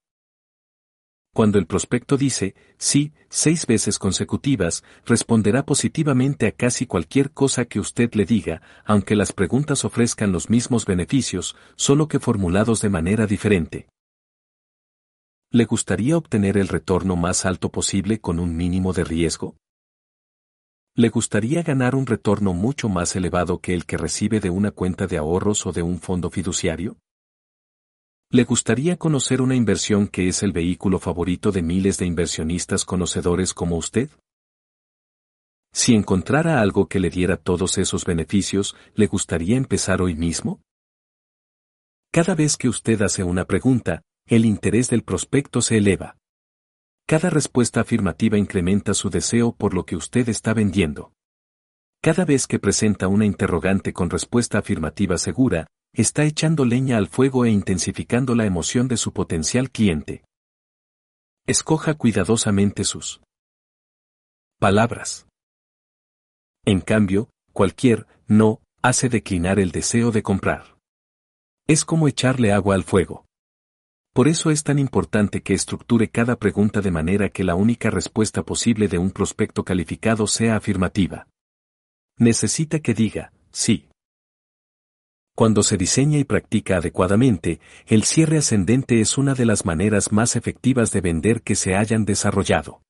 Cuando 1.32 1.60
el 1.60 1.68
prospecto 1.68 2.18
dice 2.18 2.56
sí 2.80 3.14
seis 3.30 3.68
veces 3.68 4.00
consecutivas, 4.00 4.84
responderá 5.06 5.64
positivamente 5.64 6.48
a 6.48 6.54
casi 6.54 6.88
cualquier 6.88 7.30
cosa 7.34 7.66
que 7.66 7.80
usted 7.80 8.16
le 8.16 8.26
diga, 8.26 8.64
aunque 8.84 9.16
las 9.16 9.32
preguntas 9.32 9.86
ofrezcan 9.86 10.32
los 10.32 10.50
mismos 10.50 10.88
beneficios, 10.88 11.56
solo 11.76 12.08
que 12.08 12.20
formulados 12.20 12.82
de 12.82 12.90
manera 12.90 13.28
diferente. 13.28 13.88
¿Le 15.50 15.64
gustaría 15.64 16.18
obtener 16.18 16.58
el 16.58 16.68
retorno 16.68 17.16
más 17.16 17.46
alto 17.46 17.72
posible 17.72 18.20
con 18.20 18.40
un 18.40 18.58
mínimo 18.58 18.92
de 18.92 19.06
riesgo? 19.06 19.56
¿Le 20.94 21.08
gustaría 21.08 21.64
ganar 21.64 21.96
un 21.96 22.06
retorno 22.06 22.54
mucho 22.54 22.90
más 22.90 23.16
elevado 23.16 23.62
que 23.62 23.74
el 23.74 23.86
que 23.86 23.96
recibe 23.96 24.42
de 24.42 24.50
una 24.50 24.72
cuenta 24.72 25.08
de 25.08 25.18
ahorros 25.18 25.66
o 25.66 25.72
de 25.72 25.84
un 25.84 26.02
fondo 26.02 26.30
fiduciario? 26.30 26.98
¿Le 28.30 28.44
gustaría 28.44 28.98
conocer 28.98 29.42
una 29.42 29.56
inversión 29.56 30.10
que 30.10 30.28
es 30.28 30.44
el 30.44 30.52
vehículo 30.52 31.00
favorito 31.00 31.54
de 31.54 31.62
miles 31.62 31.98
de 31.98 32.08
inversionistas 32.08 32.84
conocedores 32.84 33.54
como 33.54 33.78
usted? 33.78 34.10
Si 35.72 35.96
encontrara 35.96 36.60
algo 36.60 36.88
que 36.90 37.00
le 37.00 37.10
diera 37.10 37.38
todos 37.38 37.78
esos 37.78 38.04
beneficios, 38.04 38.76
¿le 38.96 39.08
gustaría 39.08 39.56
empezar 39.56 40.02
hoy 40.02 40.14
mismo? 40.14 40.60
Cada 42.12 42.36
vez 42.36 42.58
que 42.58 42.68
usted 42.68 43.02
hace 43.02 43.24
una 43.24 43.46
pregunta, 43.46 44.02
el 44.28 44.46
interés 44.46 44.90
del 44.90 45.04
prospecto 45.04 45.62
se 45.62 45.78
eleva. 45.78 46.18
Cada 47.08 47.30
respuesta 47.30 47.82
afirmativa 47.82 48.38
incrementa 48.38 48.94
su 48.94 49.10
deseo 49.10 49.54
por 49.54 49.74
lo 49.74 49.86
que 49.86 49.96
usted 49.96 50.28
está 50.28 50.54
vendiendo. 50.54 51.14
Cada 52.02 52.26
vez 52.26 52.48
que 52.48 52.60
presenta 52.60 53.08
una 53.08 53.26
interrogante 53.26 53.94
con 53.94 54.10
respuesta 54.10 54.60
afirmativa 54.60 55.18
segura, 55.18 55.68
está 55.94 56.26
echando 56.26 56.66
leña 56.66 56.98
al 56.98 57.08
fuego 57.08 57.46
e 57.46 57.50
intensificando 57.50 58.36
la 58.36 58.46
emoción 58.46 58.88
de 58.88 58.98
su 58.98 59.14
potencial 59.14 59.72
cliente. 59.72 60.26
Escoja 61.46 61.94
cuidadosamente 61.94 62.84
sus 62.84 63.22
palabras. 64.60 65.28
En 66.66 66.82
cambio, 66.82 67.30
cualquier 67.54 68.06
no 68.28 68.62
hace 68.82 69.08
declinar 69.08 69.60
el 69.60 69.72
deseo 69.72 70.12
de 70.12 70.24
comprar. 70.24 70.78
Es 71.68 71.86
como 71.86 72.10
echarle 72.10 72.52
agua 72.52 72.76
al 72.76 72.84
fuego. 72.84 73.27
Por 74.18 74.28
eso 74.28 74.50
es 74.50 74.64
tan 74.64 74.80
importante 74.80 75.44
que 75.44 75.54
estructure 75.54 76.10
cada 76.10 76.38
pregunta 76.38 76.82
de 76.82 76.90
manera 76.90 77.30
que 77.30 77.44
la 77.44 77.54
única 77.54 77.92
respuesta 77.92 78.42
posible 78.42 78.88
de 78.88 78.98
un 78.98 79.12
prospecto 79.12 79.64
calificado 79.64 80.26
sea 80.26 80.56
afirmativa. 80.56 81.28
Necesita 82.18 82.80
que 82.80 82.96
diga, 82.96 83.32
sí. 83.52 83.90
Cuando 85.36 85.62
se 85.62 85.78
diseña 85.78 86.18
y 86.18 86.24
practica 86.24 86.78
adecuadamente, 86.78 87.60
el 87.86 88.06
cierre 88.06 88.40
ascendente 88.40 89.02
es 89.02 89.20
una 89.20 89.36
de 89.36 89.46
las 89.46 89.66
maneras 89.66 90.12
más 90.12 90.36
efectivas 90.36 90.92
de 90.92 91.02
vender 91.02 91.44
que 91.44 91.54
se 91.54 91.76
hayan 91.76 92.04
desarrollado. 92.04 92.82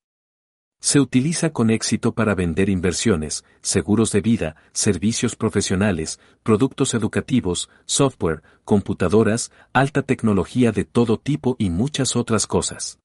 Se 0.80 1.00
utiliza 1.00 1.50
con 1.50 1.70
éxito 1.70 2.12
para 2.12 2.34
vender 2.34 2.68
inversiones, 2.68 3.44
seguros 3.60 4.12
de 4.12 4.20
vida, 4.20 4.56
servicios 4.72 5.34
profesionales, 5.34 6.20
productos 6.42 6.94
educativos, 6.94 7.68
software, 7.84 8.42
computadoras, 8.64 9.50
alta 9.72 10.02
tecnología 10.02 10.70
de 10.70 10.84
todo 10.84 11.18
tipo 11.18 11.56
y 11.58 11.70
muchas 11.70 12.14
otras 12.14 12.46
cosas. 12.46 13.00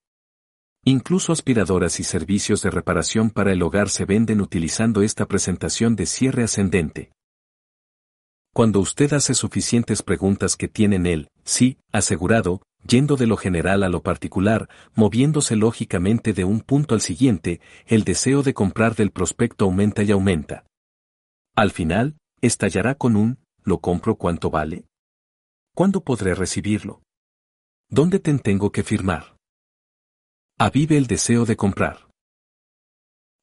Incluso 0.86 1.32
aspiradoras 1.32 2.00
y 2.00 2.04
servicios 2.04 2.62
de 2.62 2.70
reparación 2.70 3.30
para 3.30 3.54
el 3.54 3.64
hogar 3.64 3.90
se 3.90 4.06
venden 4.06 4.42
utilizando 4.42 5.02
esta 5.02 5.26
presentación 5.26 5.96
de 5.96 6.06
cierre 6.06 6.44
ascendente. 6.44 7.12
Cuando 8.54 8.82
usted 8.82 9.14
hace 9.14 9.34
suficientes 9.34 10.04
preguntas 10.04 10.56
que 10.56 10.68
tienen 10.68 11.08
el 11.08 11.30
sí 11.44 11.78
asegurado, 11.92 12.62
yendo 12.88 13.16
de 13.16 13.28
lo 13.28 13.38
general 13.38 13.84
a 13.84 13.90
lo 13.90 14.04
particular, 14.04 14.70
moviéndose 14.96 15.56
lógicamente 15.56 16.34
de 16.34 16.44
un 16.44 16.62
punto 16.62 16.96
al 16.96 17.02
siguiente, 17.02 17.62
el 17.86 18.04
deseo 18.04 18.44
de 18.44 18.54
comprar 18.54 18.96
del 18.96 19.12
prospecto 19.12 19.66
aumenta 19.66 20.04
y 20.04 20.12
aumenta. 20.12 20.66
Al 21.56 21.72
final, 21.72 22.18
estallará 22.42 22.96
con 22.96 23.16
un, 23.16 23.40
¿lo 23.64 23.80
compro 23.80 24.16
cuánto 24.16 24.50
vale? 24.50 24.86
¿Cuándo 25.76 26.04
podré 26.04 26.36
recibirlo? 26.36 27.02
¿Dónde 27.90 28.20
te 28.20 28.38
tengo 28.40 28.72
que 28.72 28.84
firmar? 28.84 29.38
Avive 30.60 30.98
el 30.98 31.08
deseo 31.08 31.46
de 31.46 31.56
comprar. 31.56 32.10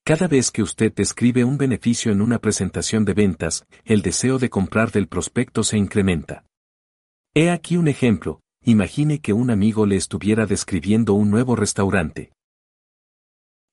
Cada 0.05 0.28
vez 0.28 0.51
que 0.51 0.62
usted 0.62 0.93
describe 0.93 1.44
un 1.44 1.59
beneficio 1.59 2.10
en 2.10 2.20
una 2.20 2.41
presentación 2.41 3.05
de 3.05 3.15
ventas, 3.15 3.65
el 3.85 4.02
deseo 4.02 4.39
de 4.39 4.51
comprar 4.51 4.91
del 4.91 5.09
prospecto 5.09 5.62
se 5.62 5.77
incrementa. 5.77 6.44
He 7.35 7.51
aquí 7.51 7.77
un 7.77 7.86
ejemplo, 7.86 8.41
Imagine 8.65 9.21
que 9.21 9.33
un 9.33 9.51
amigo 9.51 9.87
le 9.87 9.97
estuviera 9.97 10.45
describiendo 10.45 11.15
un 11.15 11.31
nuevo 11.31 11.57
restaurante. 11.57 12.33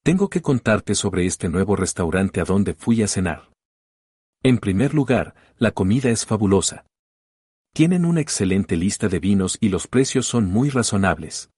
Tengo 0.02 0.30
que 0.30 0.42
contarte 0.42 0.96
sobre 0.96 1.26
este 1.26 1.50
nuevo 1.50 1.76
restaurante 1.76 2.40
a 2.40 2.46
donde 2.46 2.74
fui 2.74 3.04
a 3.04 3.08
cenar. 3.10 3.52
En 4.44 4.60
primer 4.60 4.94
lugar, 4.94 5.36
la 5.58 5.72
comida 5.72 6.10
es 6.10 6.26
fabulosa. 6.26 6.86
Tienen 7.74 8.06
una 8.06 8.22
excelente 8.22 8.78
lista 8.78 9.10
de 9.10 9.20
vinos 9.20 9.58
y 9.60 9.68
los 9.68 9.88
precios 9.88 10.26
son 10.26 10.46
muy 10.46 10.70
razonables. 10.70 11.50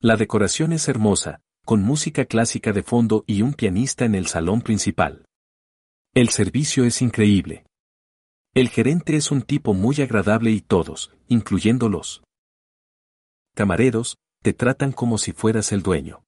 La 0.00 0.16
decoración 0.16 0.72
es 0.72 0.88
hermosa, 0.88 1.40
con 1.66 1.82
música 1.82 2.24
clásica 2.24 2.72
de 2.72 2.82
fondo 2.82 3.24
y 3.26 3.42
un 3.42 3.52
pianista 3.52 4.06
en 4.06 4.14
el 4.14 4.26
salón 4.26 4.62
principal. 4.62 5.26
El 6.14 6.30
servicio 6.30 6.84
es 6.84 7.02
increíble. 7.02 7.66
El 8.54 8.70
gerente 8.70 9.16
es 9.16 9.30
un 9.30 9.42
tipo 9.42 9.74
muy 9.74 10.00
agradable 10.00 10.50
y 10.50 10.62
todos, 10.62 11.12
incluyendo 11.28 11.90
los 11.90 12.22
camareros, 13.58 14.18
te 14.40 14.52
tratan 14.52 14.92
como 14.92 15.18
si 15.18 15.32
fueras 15.32 15.72
el 15.72 15.82
dueño. 15.82 16.22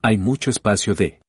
Hay 0.00 0.16
mucho 0.16 0.48
espacio 0.48 0.94
de 0.94 1.20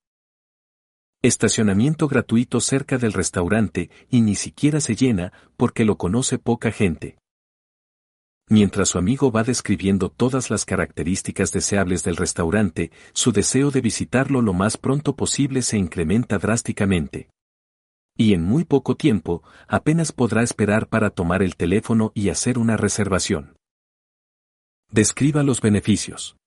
estacionamiento 1.23 2.07
gratuito 2.07 2.61
cerca 2.61 2.99
del 2.99 3.13
restaurante 3.13 3.89
y 4.11 4.21
ni 4.21 4.35
siquiera 4.35 4.79
se 4.79 4.95
llena 4.95 5.33
porque 5.57 5.85
lo 5.85 5.97
conoce 5.97 6.37
poca 6.37 6.71
gente. 6.71 7.17
Mientras 8.47 8.89
su 8.89 8.99
amigo 8.99 9.31
va 9.31 9.43
describiendo 9.43 10.09
todas 10.09 10.51
las 10.51 10.65
características 10.65 11.51
deseables 11.51 12.03
del 12.03 12.15
restaurante, 12.15 12.91
su 13.13 13.31
deseo 13.31 13.71
de 13.71 13.81
visitarlo 13.81 14.43
lo 14.43 14.53
más 14.53 14.77
pronto 14.77 15.15
posible 15.15 15.63
se 15.63 15.79
incrementa 15.79 16.37
drásticamente. 16.37 17.31
Y 18.15 18.35
en 18.35 18.43
muy 18.43 18.65
poco 18.65 18.95
tiempo, 18.95 19.41
apenas 19.67 20.11
podrá 20.11 20.43
esperar 20.43 20.87
para 20.89 21.09
tomar 21.09 21.41
el 21.41 21.55
teléfono 21.55 22.11
y 22.13 22.29
hacer 22.29 22.59
una 22.59 22.77
reservación. 22.77 23.56
Describa 24.91 25.43
los 25.43 25.59
beneficios. 25.59 26.37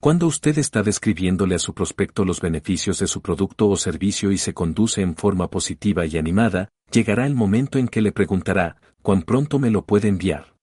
Cuando 0.00 0.28
usted 0.28 0.56
está 0.58 0.84
describiéndole 0.84 1.56
a 1.56 1.58
su 1.58 1.74
prospecto 1.74 2.24
los 2.24 2.40
beneficios 2.40 3.00
de 3.00 3.08
su 3.08 3.20
producto 3.20 3.68
o 3.68 3.76
servicio 3.76 4.30
y 4.30 4.38
se 4.38 4.54
conduce 4.54 5.02
en 5.02 5.16
forma 5.16 5.50
positiva 5.50 6.06
y 6.06 6.16
animada, 6.16 6.68
llegará 6.92 7.26
el 7.26 7.34
momento 7.34 7.78
en 7.78 7.88
que 7.88 8.00
le 8.00 8.12
preguntará, 8.12 8.80
¿cuán 9.02 9.22
pronto 9.22 9.58
me 9.58 9.70
lo 9.70 9.84
puede 9.84 10.06
enviar? 10.06 10.54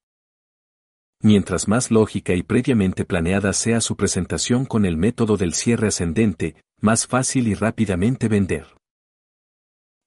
Mientras 1.22 1.68
más 1.68 1.92
lógica 1.92 2.34
y 2.34 2.44
previamente 2.44 3.04
planeada 3.04 3.52
sea 3.52 3.82
su 3.82 3.98
presentación 3.98 4.66
con 4.66 4.86
el 4.86 4.96
método 4.96 5.36
del 5.36 5.54
cierre 5.54 5.90
ascendente, 5.90 6.56
más 6.80 7.08
fácil 7.08 7.50
y 7.50 7.56
rápidamente 7.56 8.30
vender. 8.30 8.68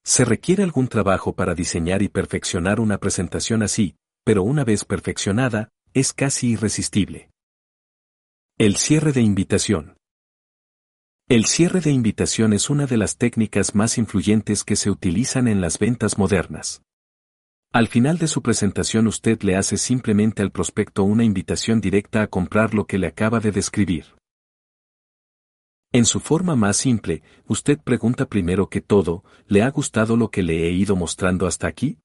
Se 0.03 0.25
requiere 0.25 0.63
algún 0.63 0.87
trabajo 0.87 1.35
para 1.35 1.53
diseñar 1.53 2.01
y 2.01 2.09
perfeccionar 2.09 2.79
una 2.79 2.97
presentación 2.97 3.61
así, 3.61 3.95
pero 4.23 4.43
una 4.43 4.63
vez 4.63 4.85
perfeccionada, 4.85 5.69
es 5.93 6.13
casi 6.13 6.51
irresistible. 6.51 7.29
El 8.57 8.77
cierre 8.77 9.11
de 9.11 9.21
invitación. 9.21 9.97
El 11.27 11.45
cierre 11.45 11.81
de 11.81 11.91
invitación 11.91 12.53
es 12.53 12.69
una 12.69 12.85
de 12.85 12.95
las 12.95 13.17
técnicas 13.17 13.75
más 13.75 13.97
influyentes 13.97 14.63
que 14.63 14.77
se 14.77 14.89
utilizan 14.89 15.49
en 15.49 15.59
las 15.59 15.79
ventas 15.79 16.17
modernas. 16.17 16.81
Al 17.73 17.87
final 17.87 18.17
de 18.17 18.27
su 18.27 18.41
presentación 18.41 19.07
usted 19.07 19.41
le 19.43 19.57
hace 19.57 19.77
simplemente 19.77 20.41
al 20.41 20.51
prospecto 20.51 21.03
una 21.03 21.25
invitación 21.25 21.81
directa 21.81 22.21
a 22.21 22.27
comprar 22.27 22.73
lo 22.73 22.85
que 22.85 22.97
le 22.97 23.07
acaba 23.07 23.39
de 23.39 23.51
describir. 23.51 24.05
En 25.91 26.05
su 26.05 26.21
forma 26.21 26.55
más 26.55 26.77
simple, 26.77 27.21
usted 27.47 27.79
pregunta 27.79 28.27
primero 28.27 28.69
que 28.69 28.79
todo, 28.79 29.25
¿le 29.47 29.61
ha 29.61 29.69
gustado 29.69 30.15
lo 30.15 30.31
que 30.31 30.41
le 30.41 30.67
he 30.67 30.71
ido 30.71 30.95
mostrando 30.95 31.47
hasta 31.47 31.67
aquí? 31.67 31.97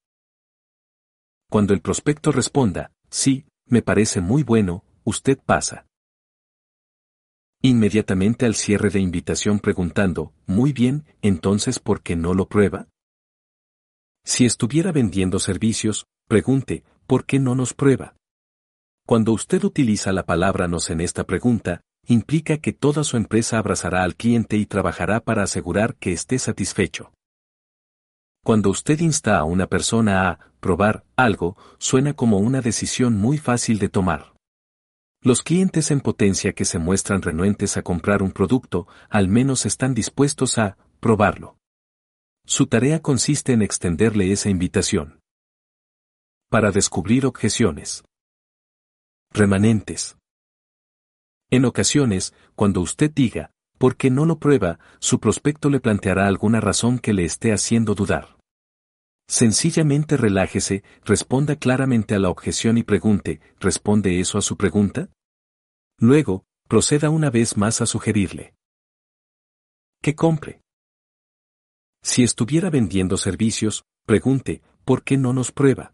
Cuando 1.49 1.73
el 1.73 1.79
prospecto 1.79 2.33
responda, 2.33 2.91
sí, 3.09 3.45
me 3.67 3.81
parece 3.81 4.21
muy 4.21 4.43
bueno, 4.43 4.83
usted 5.03 5.37
pasa 5.45 5.85
inmediatamente 7.61 8.45
al 8.45 8.55
cierre 8.55 8.89
de 8.89 8.99
invitación 8.99 9.59
preguntando, 9.59 10.31
muy 10.45 10.73
bien, 10.73 11.05
entonces 11.21 11.79
¿por 11.79 12.01
qué 12.01 12.15
no 12.15 12.33
lo 12.33 12.47
prueba? 12.47 12.87
Si 14.23 14.45
estuviera 14.45 14.91
vendiendo 14.91 15.39
servicios, 15.39 16.05
pregunte, 16.27 16.83
¿por 17.07 17.25
qué 17.25 17.39
no 17.39 17.55
nos 17.55 17.73
prueba? 17.73 18.15
Cuando 19.05 19.31
usted 19.33 19.63
utiliza 19.63 20.11
la 20.11 20.25
palabra 20.25 20.67
nos 20.67 20.89
en 20.89 21.01
esta 21.01 21.25
pregunta, 21.25 21.81
implica 22.05 22.57
que 22.57 22.73
toda 22.73 23.03
su 23.03 23.17
empresa 23.17 23.57
abrazará 23.57 24.03
al 24.03 24.15
cliente 24.15 24.57
y 24.57 24.65
trabajará 24.65 25.19
para 25.19 25.43
asegurar 25.43 25.95
que 25.95 26.11
esté 26.11 26.39
satisfecho. 26.39 27.11
Cuando 28.47 28.69
usted 28.69 29.01
insta 29.01 29.39
a 29.39 29.43
una 29.43 29.67
persona 29.67 30.29
a 30.29 30.39
probar 30.61 31.03
algo, 31.17 31.57
suena 31.79 32.13
como 32.13 32.37
una 32.37 32.61
decisión 32.61 33.17
muy 33.17 33.37
fácil 33.37 33.77
de 33.77 33.89
tomar. 33.89 34.35
Los 35.21 35.43
clientes 35.43 35.91
en 35.91 35.99
potencia 35.99 36.53
que 36.53 36.63
se 36.63 36.79
muestran 36.79 37.21
renuentes 37.21 37.75
a 37.75 37.81
comprar 37.81 38.23
un 38.23 38.31
producto, 38.31 38.87
al 39.09 39.27
menos 39.27 39.65
están 39.65 39.93
dispuestos 39.93 40.57
a 40.59 40.77
probarlo. 41.01 41.57
Su 42.45 42.67
tarea 42.67 43.01
consiste 43.01 43.51
en 43.51 43.61
extenderle 43.61 44.31
esa 44.31 44.49
invitación. 44.49 45.19
Para 46.49 46.71
descubrir 46.71 47.25
objeciones. 47.25 48.05
Remanentes. 49.33 50.15
En 51.49 51.65
ocasiones, 51.65 52.33
cuando 52.55 52.79
usted 52.79 53.11
diga, 53.13 53.51
¿por 53.77 53.97
qué 53.97 54.09
no 54.09 54.25
lo 54.25 54.39
prueba?, 54.39 54.79
su 54.99 55.19
prospecto 55.19 55.69
le 55.69 55.81
planteará 55.81 56.27
alguna 56.27 56.61
razón 56.61 56.97
que 56.97 57.11
le 57.11 57.25
esté 57.25 57.51
haciendo 57.51 57.93
dudar. 57.93 58.36
Sencillamente 59.29 60.15
relájese, 60.15 60.83
responda 61.03 61.57
claramente 61.57 62.15
a 62.15 62.19
la 62.19 62.29
objeción 62.29 62.77
y 62.77 62.83
pregunte, 62.83 63.41
¿responde 63.59 64.19
eso 64.21 64.37
a 64.37 64.41
su 64.41 64.55
pregunta? 64.55 65.09
Luego, 65.99 66.45
proceda 66.67 67.09
una 67.09 67.29
vez 67.29 67.57
más 67.57 67.81
a 67.81 67.85
sugerirle. 67.85 68.53
Que 70.01 70.15
compre. 70.15 70.61
Si 72.01 72.23
estuviera 72.23 72.69
vendiendo 72.69 73.17
servicios, 73.17 73.83
pregunte, 74.05 74.61
¿por 74.85 75.03
qué 75.03 75.17
no 75.17 75.33
nos 75.33 75.51
prueba? 75.51 75.93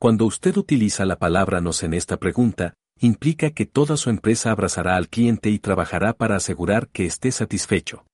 Cuando 0.00 0.26
usted 0.26 0.56
utiliza 0.56 1.04
la 1.04 1.16
palabra 1.16 1.60
nos 1.60 1.84
en 1.84 1.94
esta 1.94 2.16
pregunta, 2.16 2.74
implica 2.98 3.50
que 3.50 3.66
toda 3.66 3.96
su 3.96 4.10
empresa 4.10 4.50
abrazará 4.50 4.96
al 4.96 5.08
cliente 5.08 5.50
y 5.50 5.60
trabajará 5.60 6.12
para 6.12 6.36
asegurar 6.36 6.88
que 6.88 7.06
esté 7.06 7.30
satisfecho. 7.30 8.04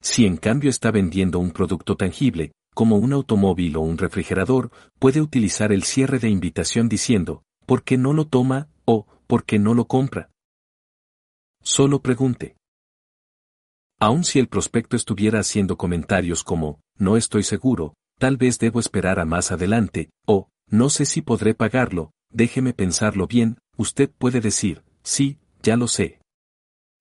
Si 0.00 0.24
en 0.24 0.38
cambio 0.38 0.70
está 0.70 0.90
vendiendo 0.90 1.38
un 1.38 1.50
producto 1.50 1.96
tangible, 1.96 2.52
como 2.76 2.96
un 2.98 3.14
automóvil 3.14 3.78
o 3.78 3.80
un 3.80 3.96
refrigerador, 3.96 4.70
puede 4.98 5.22
utilizar 5.22 5.72
el 5.72 5.82
cierre 5.82 6.18
de 6.18 6.28
invitación 6.28 6.90
diciendo, 6.90 7.42
¿por 7.64 7.82
qué 7.84 7.96
no 7.96 8.12
lo 8.12 8.26
toma? 8.26 8.68
o 8.84 9.06
¿por 9.26 9.44
qué 9.44 9.58
no 9.58 9.72
lo 9.72 9.86
compra? 9.86 10.30
Solo 11.62 12.02
pregunte. 12.02 12.54
Aun 13.98 14.24
si 14.24 14.38
el 14.38 14.48
prospecto 14.48 14.94
estuviera 14.94 15.40
haciendo 15.40 15.78
comentarios 15.78 16.44
como, 16.44 16.78
no 16.98 17.16
estoy 17.16 17.44
seguro, 17.44 17.94
tal 18.18 18.36
vez 18.36 18.58
debo 18.58 18.78
esperar 18.78 19.20
a 19.20 19.24
más 19.24 19.52
adelante, 19.52 20.10
o, 20.26 20.50
no 20.68 20.90
sé 20.90 21.06
si 21.06 21.22
podré 21.22 21.54
pagarlo, 21.54 22.10
déjeme 22.28 22.74
pensarlo 22.74 23.26
bien, 23.26 23.56
usted 23.78 24.10
puede 24.10 24.42
decir, 24.42 24.84
sí, 25.02 25.38
ya 25.62 25.78
lo 25.78 25.88
sé. 25.88 26.20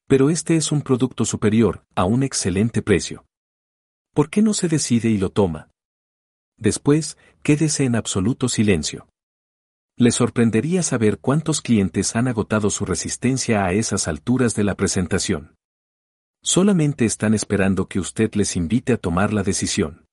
Pero 0.08 0.30
este 0.30 0.56
es 0.56 0.72
un 0.72 0.82
producto 0.82 1.26
superior, 1.26 1.84
a 1.96 2.06
un 2.06 2.24
excelente 2.24 2.82
precio. 2.82 3.26
¿Por 4.16 4.30
qué 4.30 4.42
no 4.42 4.54
se 4.54 4.70
decide 4.70 5.10
y 5.10 5.18
lo 5.18 5.30
toma? 5.30 5.70
Después, 6.58 7.18
quédese 7.44 7.84
en 7.84 7.98
absoluto 7.98 8.48
silencio. 8.48 9.10
Le 9.98 10.10
sorprendería 10.12 10.84
saber 10.84 11.20
cuántos 11.20 11.60
clientes 11.60 12.16
han 12.16 12.30
agotado 12.30 12.70
su 12.70 12.86
resistencia 12.86 13.66
a 13.66 13.74
esas 13.74 14.08
alturas 14.08 14.56
de 14.56 14.64
la 14.64 14.76
presentación. 14.76 15.56
Solamente 16.42 17.04
están 17.04 17.34
esperando 17.34 17.90
que 17.90 18.00
usted 18.00 18.34
les 18.36 18.56
invite 18.56 18.94
a 18.94 18.98
tomar 18.98 19.34
la 19.34 19.44
decisión. 19.44 20.06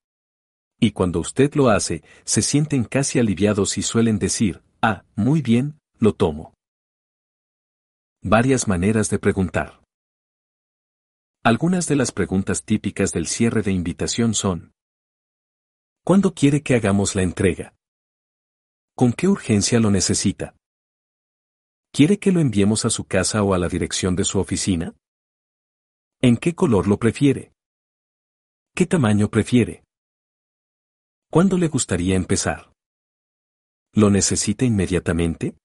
Y 0.81 0.91
cuando 0.91 1.21
usted 1.21 1.55
lo 1.55 1.69
hace, 1.69 2.03
se 2.25 2.43
sienten 2.43 2.83
casi 2.83 3.21
aliviados 3.21 3.79
y 3.79 3.83
suelen 3.83 4.19
decir, 4.19 4.65
ah, 4.83 5.05
muy 5.15 5.43
bien, 5.43 5.79
lo 6.01 6.13
tomo. 6.13 6.55
Varias 8.21 8.67
maneras 8.67 9.11
de 9.11 9.21
preguntar. 9.21 9.82
Algunas 11.45 11.89
de 11.89 11.97
las 11.97 12.13
preguntas 12.13 12.63
típicas 12.63 13.13
del 13.13 13.27
cierre 13.27 13.63
de 13.63 13.73
invitación 13.73 14.33
son, 14.33 14.75
¿Cuándo 16.05 16.35
quiere 16.35 16.63
que 16.63 16.77
hagamos 16.77 17.17
la 17.17 17.23
entrega? 17.23 17.75
¿Con 18.95 19.13
qué 19.13 19.27
urgencia 19.27 19.81
lo 19.81 19.91
necesita? 19.91 20.55
¿Quiere 21.91 22.21
que 22.21 22.31
lo 22.31 22.39
enviemos 22.39 22.85
a 22.85 22.91
su 22.91 23.07
casa 23.07 23.43
o 23.43 23.55
a 23.55 23.59
la 23.59 23.67
dirección 23.67 24.15
de 24.15 24.25
su 24.25 24.39
oficina? 24.39 24.95
¿En 26.21 26.37
qué 26.37 26.55
color 26.55 26.87
lo 26.87 26.99
prefiere? 26.99 27.53
¿Qué 28.73 28.87
tamaño 28.87 29.29
prefiere? 29.29 29.83
¿Cuándo 31.29 31.59
le 31.59 31.67
gustaría 31.67 32.15
empezar? 32.15 32.73
¿Lo 33.95 34.11
necesita 34.11 34.65
inmediatamente? 34.65 35.57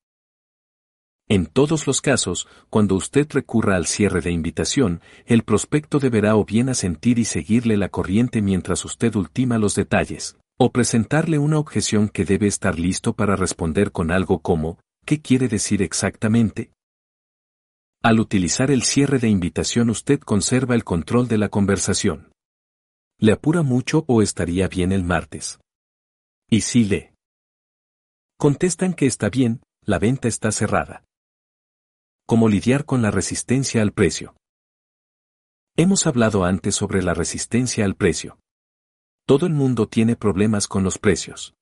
En 1.30 1.45
todos 1.45 1.88
los 1.88 1.99
casos, 1.99 2.47
cuando 2.69 2.95
usted 2.95 3.27
recurra 3.30 3.75
al 3.75 3.85
cierre 3.85 4.22
de 4.22 4.31
invitación, 4.31 5.01
el 5.25 5.43
prospecto 5.43 5.99
deberá 5.99 6.38
o 6.38 6.45
bien 6.45 6.69
asentir 6.69 7.19
y 7.19 7.25
seguirle 7.25 7.75
la 7.75 7.89
corriente 7.89 8.41
mientras 8.41 8.85
usted 8.85 9.14
ultima 9.15 9.57
los 9.57 9.75
detalles, 9.75 10.38
o 10.57 10.72
presentarle 10.72 11.38
una 11.38 11.59
objeción 11.59 12.07
que 12.07 12.23
debe 12.23 12.47
estar 12.47 12.80
listo 12.80 13.11
para 13.14 13.35
responder 13.35 13.91
con 13.91 14.09
algo 14.09 14.39
como, 14.39 14.80
¿qué 15.06 15.22
quiere 15.22 15.49
decir 15.49 15.81
exactamente? 15.81 16.72
Al 18.01 18.22
utilizar 18.22 18.72
el 18.72 18.83
cierre 18.83 19.19
de 19.19 19.27
invitación 19.27 19.89
usted 19.89 20.22
conserva 20.22 20.75
el 20.75 20.85
control 20.85 21.27
de 21.27 21.38
la 21.38 21.49
conversación. 21.49 22.31
¿Le 23.19 23.33
apura 23.33 23.64
mucho 23.64 24.06
o 24.07 24.22
estaría 24.22 24.69
bien 24.69 24.93
el 24.93 25.03
martes? 25.03 25.59
Y 26.49 26.61
si 26.61 26.85
le 26.85 27.14
contestan 28.38 28.93
que 28.93 29.07
está 29.07 29.30
bien, 29.30 29.61
la 29.81 29.99
venta 29.99 30.27
está 30.27 30.51
cerrada. 30.51 31.06
Cómo 32.30 32.49
lidiar 32.49 32.83
con 32.83 33.01
la 33.01 33.09
resistencia 33.09 33.81
al 33.81 33.93
precio. 33.93 34.35
Hemos 35.77 36.07
hablado 36.07 36.43
antes 36.43 36.75
sobre 36.75 37.01
la 37.01 37.14
resistencia 37.14 37.85
al 37.85 37.95
precio. 37.95 38.38
Todo 39.25 39.45
el 39.45 39.53
mundo 39.53 39.88
tiene 39.88 40.17
problemas 40.17 40.67
con 40.67 40.83
los 40.83 40.97
precios. 40.97 41.53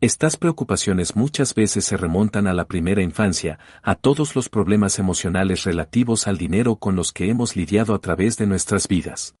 Estas 0.00 0.38
preocupaciones 0.38 1.16
muchas 1.16 1.54
veces 1.54 1.84
se 1.84 1.98
remontan 1.98 2.46
a 2.46 2.54
la 2.54 2.64
primera 2.64 3.02
infancia, 3.02 3.58
a 3.82 3.94
todos 3.94 4.34
los 4.34 4.48
problemas 4.48 4.98
emocionales 4.98 5.64
relativos 5.64 6.28
al 6.28 6.38
dinero 6.38 6.76
con 6.76 6.96
los 6.96 7.12
que 7.12 7.28
hemos 7.28 7.54
lidiado 7.54 7.94
a 7.94 7.98
través 7.98 8.38
de 8.38 8.46
nuestras 8.46 8.88
vidas. 8.88 9.34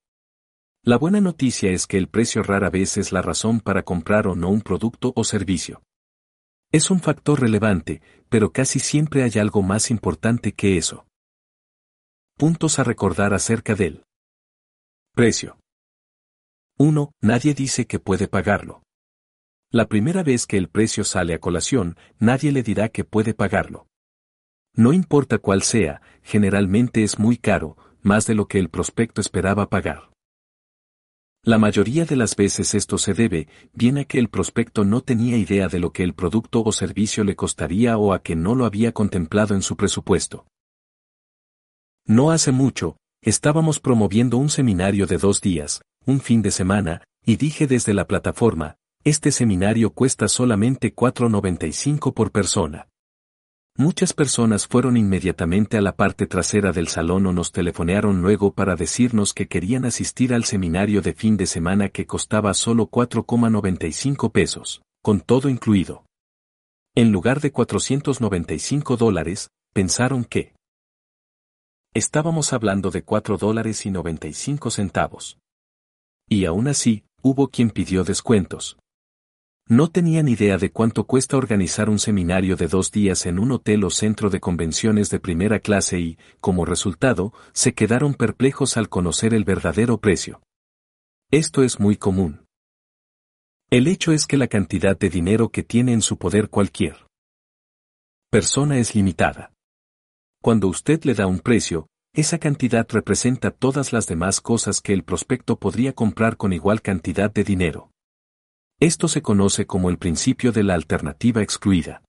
La 0.82 0.98
buena 0.98 1.22
noticia 1.22 1.70
es 1.70 1.86
que 1.86 1.96
el 1.96 2.08
precio 2.08 2.42
rara 2.42 2.68
vez 2.68 2.98
es 2.98 3.12
la 3.12 3.22
razón 3.22 3.60
para 3.60 3.82
comprar 3.82 4.26
o 4.26 4.34
no 4.34 4.50
un 4.50 4.60
producto 4.60 5.14
o 5.16 5.24
servicio. 5.24 5.80
Es 6.74 6.90
un 6.90 6.98
factor 6.98 7.40
relevante, 7.40 8.02
pero 8.28 8.50
casi 8.50 8.80
siempre 8.80 9.22
hay 9.22 9.38
algo 9.38 9.62
más 9.62 9.92
importante 9.92 10.54
que 10.54 10.76
eso. 10.76 11.06
Puntos 12.36 12.80
a 12.80 12.82
recordar 12.82 13.32
acerca 13.32 13.76
del 13.76 14.02
precio. 15.14 15.56
1. 16.76 17.12
Nadie 17.22 17.54
dice 17.54 17.86
que 17.86 18.00
puede 18.00 18.26
pagarlo. 18.26 18.82
La 19.70 19.86
primera 19.86 20.24
vez 20.24 20.48
que 20.48 20.56
el 20.56 20.68
precio 20.68 21.04
sale 21.04 21.34
a 21.34 21.38
colación, 21.38 21.96
nadie 22.18 22.50
le 22.50 22.64
dirá 22.64 22.88
que 22.88 23.04
puede 23.04 23.34
pagarlo. 23.34 23.86
No 24.74 24.92
importa 24.92 25.38
cuál 25.38 25.62
sea, 25.62 26.02
generalmente 26.24 27.04
es 27.04 27.20
muy 27.20 27.36
caro, 27.36 27.76
más 28.02 28.26
de 28.26 28.34
lo 28.34 28.48
que 28.48 28.58
el 28.58 28.68
prospecto 28.68 29.20
esperaba 29.20 29.70
pagar. 29.70 30.10
La 31.44 31.58
mayoría 31.58 32.06
de 32.06 32.16
las 32.16 32.36
veces 32.36 32.74
esto 32.74 32.96
se 32.96 33.12
debe, 33.12 33.48
bien 33.74 33.98
a 33.98 34.04
que 34.04 34.18
el 34.18 34.30
prospecto 34.30 34.86
no 34.86 35.02
tenía 35.02 35.36
idea 35.36 35.68
de 35.68 35.78
lo 35.78 35.92
que 35.92 36.02
el 36.02 36.14
producto 36.14 36.62
o 36.64 36.72
servicio 36.72 37.22
le 37.22 37.36
costaría 37.36 37.98
o 37.98 38.14
a 38.14 38.22
que 38.22 38.34
no 38.34 38.54
lo 38.54 38.64
había 38.64 38.92
contemplado 38.92 39.54
en 39.54 39.60
su 39.60 39.76
presupuesto. 39.76 40.46
No 42.06 42.30
hace 42.30 42.50
mucho, 42.50 42.96
estábamos 43.20 43.78
promoviendo 43.78 44.38
un 44.38 44.48
seminario 44.48 45.06
de 45.06 45.18
dos 45.18 45.42
días, 45.42 45.82
un 46.06 46.20
fin 46.20 46.40
de 46.40 46.50
semana, 46.50 47.02
y 47.26 47.36
dije 47.36 47.66
desde 47.66 47.92
la 47.92 48.06
plataforma, 48.06 48.76
este 49.04 49.30
seminario 49.30 49.90
cuesta 49.90 50.28
solamente 50.28 50.94
4.95 50.94 52.14
por 52.14 52.32
persona. 52.32 52.88
Muchas 53.76 54.12
personas 54.12 54.68
fueron 54.68 54.96
inmediatamente 54.96 55.76
a 55.76 55.80
la 55.80 55.96
parte 55.96 56.28
trasera 56.28 56.70
del 56.70 56.86
salón 56.86 57.26
o 57.26 57.32
nos 57.32 57.50
telefonearon 57.50 58.22
luego 58.22 58.54
para 58.54 58.76
decirnos 58.76 59.34
que 59.34 59.48
querían 59.48 59.84
asistir 59.84 60.32
al 60.32 60.44
seminario 60.44 61.02
de 61.02 61.12
fin 61.12 61.36
de 61.36 61.46
semana 61.46 61.88
que 61.88 62.06
costaba 62.06 62.54
solo 62.54 62.88
4,95 62.88 64.30
pesos, 64.30 64.82
con 65.02 65.20
todo 65.20 65.48
incluido. 65.48 66.06
En 66.94 67.10
lugar 67.10 67.40
de 67.40 67.50
495 67.50 68.96
dólares, 68.96 69.50
pensaron 69.72 70.24
que 70.24 70.54
estábamos 71.94 72.52
hablando 72.52 72.92
de 72.92 73.02
4 73.02 73.38
dólares 73.38 73.86
y 73.86 73.90
95 73.90 74.70
centavos. 74.70 75.38
Y 76.28 76.44
aún 76.44 76.68
así, 76.68 77.02
hubo 77.22 77.48
quien 77.48 77.70
pidió 77.70 78.04
descuentos. 78.04 78.78
No 79.66 79.88
tenían 79.88 80.28
idea 80.28 80.58
de 80.58 80.70
cuánto 80.70 81.04
cuesta 81.04 81.38
organizar 81.38 81.88
un 81.88 81.98
seminario 81.98 82.54
de 82.54 82.68
dos 82.68 82.90
días 82.90 83.24
en 83.24 83.38
un 83.38 83.50
hotel 83.50 83.84
o 83.84 83.90
centro 83.90 84.28
de 84.28 84.38
convenciones 84.38 85.08
de 85.08 85.20
primera 85.20 85.58
clase 85.58 85.98
y, 85.98 86.18
como 86.40 86.66
resultado, 86.66 87.32
se 87.54 87.72
quedaron 87.72 88.12
perplejos 88.12 88.76
al 88.76 88.90
conocer 88.90 89.32
el 89.32 89.44
verdadero 89.44 89.96
precio. 89.96 90.42
Esto 91.30 91.62
es 91.62 91.80
muy 91.80 91.96
común. 91.96 92.44
El 93.70 93.86
hecho 93.86 94.12
es 94.12 94.26
que 94.26 94.36
la 94.36 94.48
cantidad 94.48 94.98
de 94.98 95.08
dinero 95.08 95.48
que 95.48 95.62
tiene 95.62 95.94
en 95.94 96.02
su 96.02 96.18
poder 96.18 96.50
cualquier 96.50 97.06
persona 98.30 98.76
es 98.78 98.94
limitada. 98.94 99.54
Cuando 100.42 100.68
usted 100.68 101.04
le 101.04 101.14
da 101.14 101.26
un 101.26 101.38
precio, 101.38 101.86
esa 102.12 102.38
cantidad 102.38 102.86
representa 102.90 103.50
todas 103.50 103.94
las 103.94 104.06
demás 104.06 104.42
cosas 104.42 104.82
que 104.82 104.92
el 104.92 105.04
prospecto 105.04 105.58
podría 105.58 105.94
comprar 105.94 106.36
con 106.36 106.52
igual 106.52 106.82
cantidad 106.82 107.32
de 107.32 107.44
dinero. 107.44 107.93
Esto 108.80 109.08
se 109.08 109.22
conoce 109.22 109.66
como 109.66 109.88
el 109.88 109.98
principio 109.98 110.52
de 110.52 110.64
la 110.64 110.74
alternativa 110.74 111.42
excluida. 111.42 112.02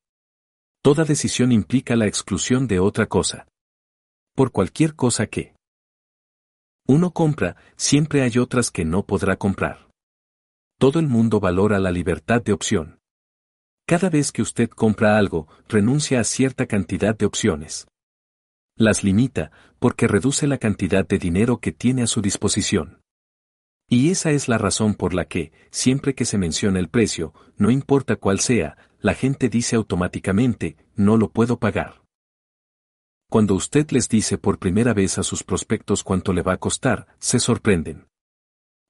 Toda 0.82 1.04
decisión 1.04 1.52
implica 1.52 1.96
la 1.96 2.08
exclusión 2.08 2.68
de 2.68 2.80
otra 2.80 3.08
cosa. 3.08 3.48
Por 4.36 4.52
cualquier 4.52 4.96
cosa 4.96 5.28
que 5.28 5.56
uno 6.88 7.12
compra, 7.12 7.56
siempre 7.76 8.22
hay 8.22 8.38
otras 8.38 8.70
que 8.70 8.86
no 8.86 9.06
podrá 9.06 9.38
comprar. 9.38 9.90
Todo 10.78 11.00
el 11.00 11.08
mundo 11.08 11.40
valora 11.40 11.80
la 11.80 11.92
libertad 11.92 12.44
de 12.44 12.54
opción. 12.54 13.00
Cada 13.88 14.10
vez 14.10 14.32
que 14.32 14.42
usted 14.42 14.70
compra 14.70 15.18
algo, 15.18 15.48
renuncia 15.68 16.20
a 16.20 16.24
cierta 16.24 16.66
cantidad 16.66 17.16
de 17.16 17.26
opciones. 17.26 17.88
Las 18.78 19.04
limita, 19.04 19.52
porque 19.80 20.08
reduce 20.08 20.48
la 20.48 20.58
cantidad 20.58 21.08
de 21.08 21.18
dinero 21.18 21.60
que 21.60 21.72
tiene 21.72 22.04
a 22.04 22.08
su 22.08 22.22
disposición. 22.22 23.02
Y 23.88 24.10
esa 24.10 24.32
es 24.32 24.48
la 24.48 24.58
razón 24.58 24.96
por 24.96 25.14
la 25.14 25.26
que, 25.26 25.52
siempre 25.70 26.16
que 26.16 26.26
se 26.26 26.38
menciona 26.38 26.80
el 26.80 26.90
precio, 26.90 27.34
no 27.58 27.70
importa 27.70 28.16
cuál 28.16 28.40
sea, 28.40 28.78
la 29.00 29.14
gente 29.14 29.50
dice 29.50 29.76
automáticamente, 29.76 30.78
no 30.96 31.18
lo 31.18 31.30
puedo 31.30 31.60
pagar. 31.60 32.02
Cuando 33.30 33.54
usted 33.54 33.90
les 33.92 34.10
dice 34.10 34.38
por 34.38 34.60
primera 34.60 34.94
vez 34.94 35.18
a 35.18 35.24
sus 35.24 35.44
prospectos 35.44 36.04
cuánto 36.04 36.34
le 36.34 36.42
va 36.42 36.54
a 36.54 36.58
costar, 36.58 37.08
se 37.20 37.40
sorprenden. 37.40 38.08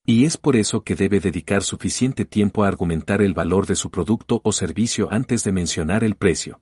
Y 0.05 0.25
es 0.25 0.37
por 0.37 0.55
eso 0.55 0.83
que 0.83 0.95
debe 0.95 1.19
dedicar 1.19 1.63
suficiente 1.63 2.25
tiempo 2.25 2.63
a 2.63 2.67
argumentar 2.67 3.21
el 3.21 3.33
valor 3.33 3.65
de 3.65 3.75
su 3.75 3.89
producto 3.89 4.39
o 4.43 4.51
servicio 4.51 5.09
antes 5.11 5.43
de 5.43 5.51
mencionar 5.51 6.03
el 6.03 6.15
precio. 6.15 6.61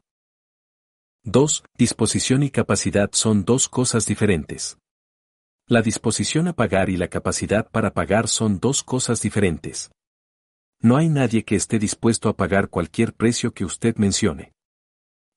2. 1.26 1.64
Disposición 1.78 2.44
y 2.44 2.50
capacidad 2.50 3.10
son 3.14 3.44
dos 3.44 3.68
cosas 3.70 4.06
diferentes. 4.06 4.78
La 5.68 5.82
disposición 5.82 6.50
a 6.50 6.54
pagar 6.54 6.90
y 6.90 6.98
la 6.98 7.08
capacidad 7.08 7.70
para 7.70 7.94
pagar 7.94 8.28
son 8.28 8.60
dos 8.60 8.84
cosas 8.84 9.22
diferentes. 9.22 9.92
No 10.82 10.98
hay 10.98 11.08
nadie 11.08 11.46
que 11.46 11.56
esté 11.56 11.80
dispuesto 11.80 12.28
a 12.28 12.36
pagar 12.36 12.70
cualquier 12.70 13.14
precio 13.14 13.54
que 13.54 13.64
usted 13.64 13.96
mencione. 13.96 14.52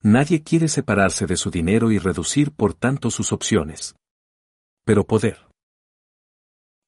Nadie 0.02 0.42
quiere 0.42 0.66
separarse 0.66 1.26
de 1.26 1.36
su 1.36 1.50
dinero 1.50 1.92
y 1.92 1.98
reducir 1.98 2.50
por 2.50 2.74
tanto 2.74 3.12
sus 3.12 3.32
opciones. 3.32 3.94
Pero 4.84 5.06
poder. 5.06 5.46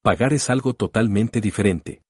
Pagar 0.02 0.32
es 0.32 0.50
algo 0.50 0.74
totalmente 0.74 1.40
diferente. 1.40 2.02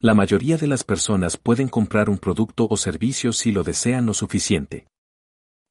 La 0.00 0.14
mayoría 0.14 0.56
de 0.56 0.68
las 0.68 0.84
personas 0.84 1.36
pueden 1.36 1.68
comprar 1.68 2.08
un 2.08 2.16
producto 2.16 2.66
o 2.70 2.78
servicio 2.78 3.34
si 3.34 3.52
lo 3.52 3.62
desean 3.62 4.06
lo 4.06 4.14
suficiente. 4.14 4.86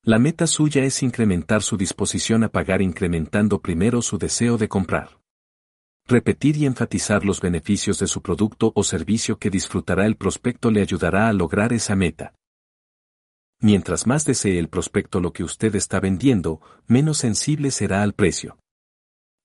La 0.08 0.20
meta 0.20 0.48
suya 0.48 0.86
es 0.86 1.04
incrementar 1.04 1.62
su 1.62 1.76
disposición 1.76 2.46
a 2.46 2.48
pagar 2.48 2.82
incrementando 2.82 3.60
primero 3.60 4.02
su 4.02 4.18
deseo 4.18 4.58
de 4.58 4.70
comprar. 4.70 5.20
Repetir 6.06 6.56
y 6.56 6.66
enfatizar 6.66 7.26
los 7.26 7.42
beneficios 7.42 8.00
de 8.00 8.08
su 8.08 8.22
producto 8.22 8.72
o 8.74 8.86
servicio 8.86 9.38
que 9.38 9.50
disfrutará 9.50 10.06
el 10.06 10.16
prospecto 10.16 10.72
le 10.72 10.82
ayudará 10.82 11.28
a 11.28 11.34
lograr 11.34 11.74
esa 11.74 11.98
meta. 11.98 12.34
Mientras 13.60 14.08
más 14.08 14.24
desee 14.24 14.60
el 14.60 14.70
prospecto 14.70 15.20
lo 15.20 15.34
que 15.34 15.44
usted 15.44 15.76
está 15.76 16.00
vendiendo, 16.00 16.62
menos 16.88 17.18
sensible 17.18 17.70
será 17.70 18.02
al 18.02 18.14
precio. 18.14 18.58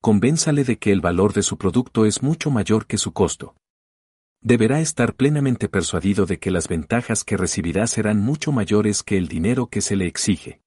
Convénzale 0.00 0.62
de 0.62 0.78
que 0.78 0.92
el 0.92 1.00
valor 1.00 1.32
de 1.32 1.42
su 1.42 1.58
producto 1.58 2.06
es 2.06 2.22
mucho 2.22 2.52
mayor 2.52 2.86
que 2.86 2.98
su 2.98 3.12
costo 3.12 3.56
deberá 4.42 4.80
estar 4.80 5.14
plenamente 5.14 5.68
persuadido 5.68 6.26
de 6.26 6.38
que 6.38 6.50
las 6.50 6.68
ventajas 6.68 7.24
que 7.24 7.36
recibirá 7.36 7.86
serán 7.86 8.20
mucho 8.20 8.52
mayores 8.52 9.02
que 9.02 9.16
el 9.16 9.28
dinero 9.28 9.68
que 9.68 9.80
se 9.80 9.96
le 9.96 10.06
exige. 10.06 10.60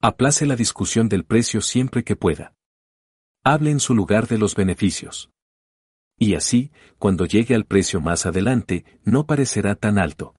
Aplace 0.00 0.44
la 0.44 0.54
discusión 0.54 1.08
del 1.08 1.24
precio 1.24 1.62
siempre 1.62 2.04
que 2.04 2.16
pueda. 2.16 2.54
Hable 3.42 3.70
en 3.70 3.80
su 3.80 3.94
lugar 3.94 4.28
de 4.28 4.38
los 4.38 4.54
beneficios. 4.54 5.30
Y 6.18 6.34
así, 6.34 6.70
cuando 6.98 7.26
llegue 7.26 7.54
al 7.54 7.64
precio 7.64 8.00
más 8.00 8.26
adelante, 8.26 8.84
no 9.02 9.26
parecerá 9.26 9.74
tan 9.74 9.98
alto. 9.98 10.36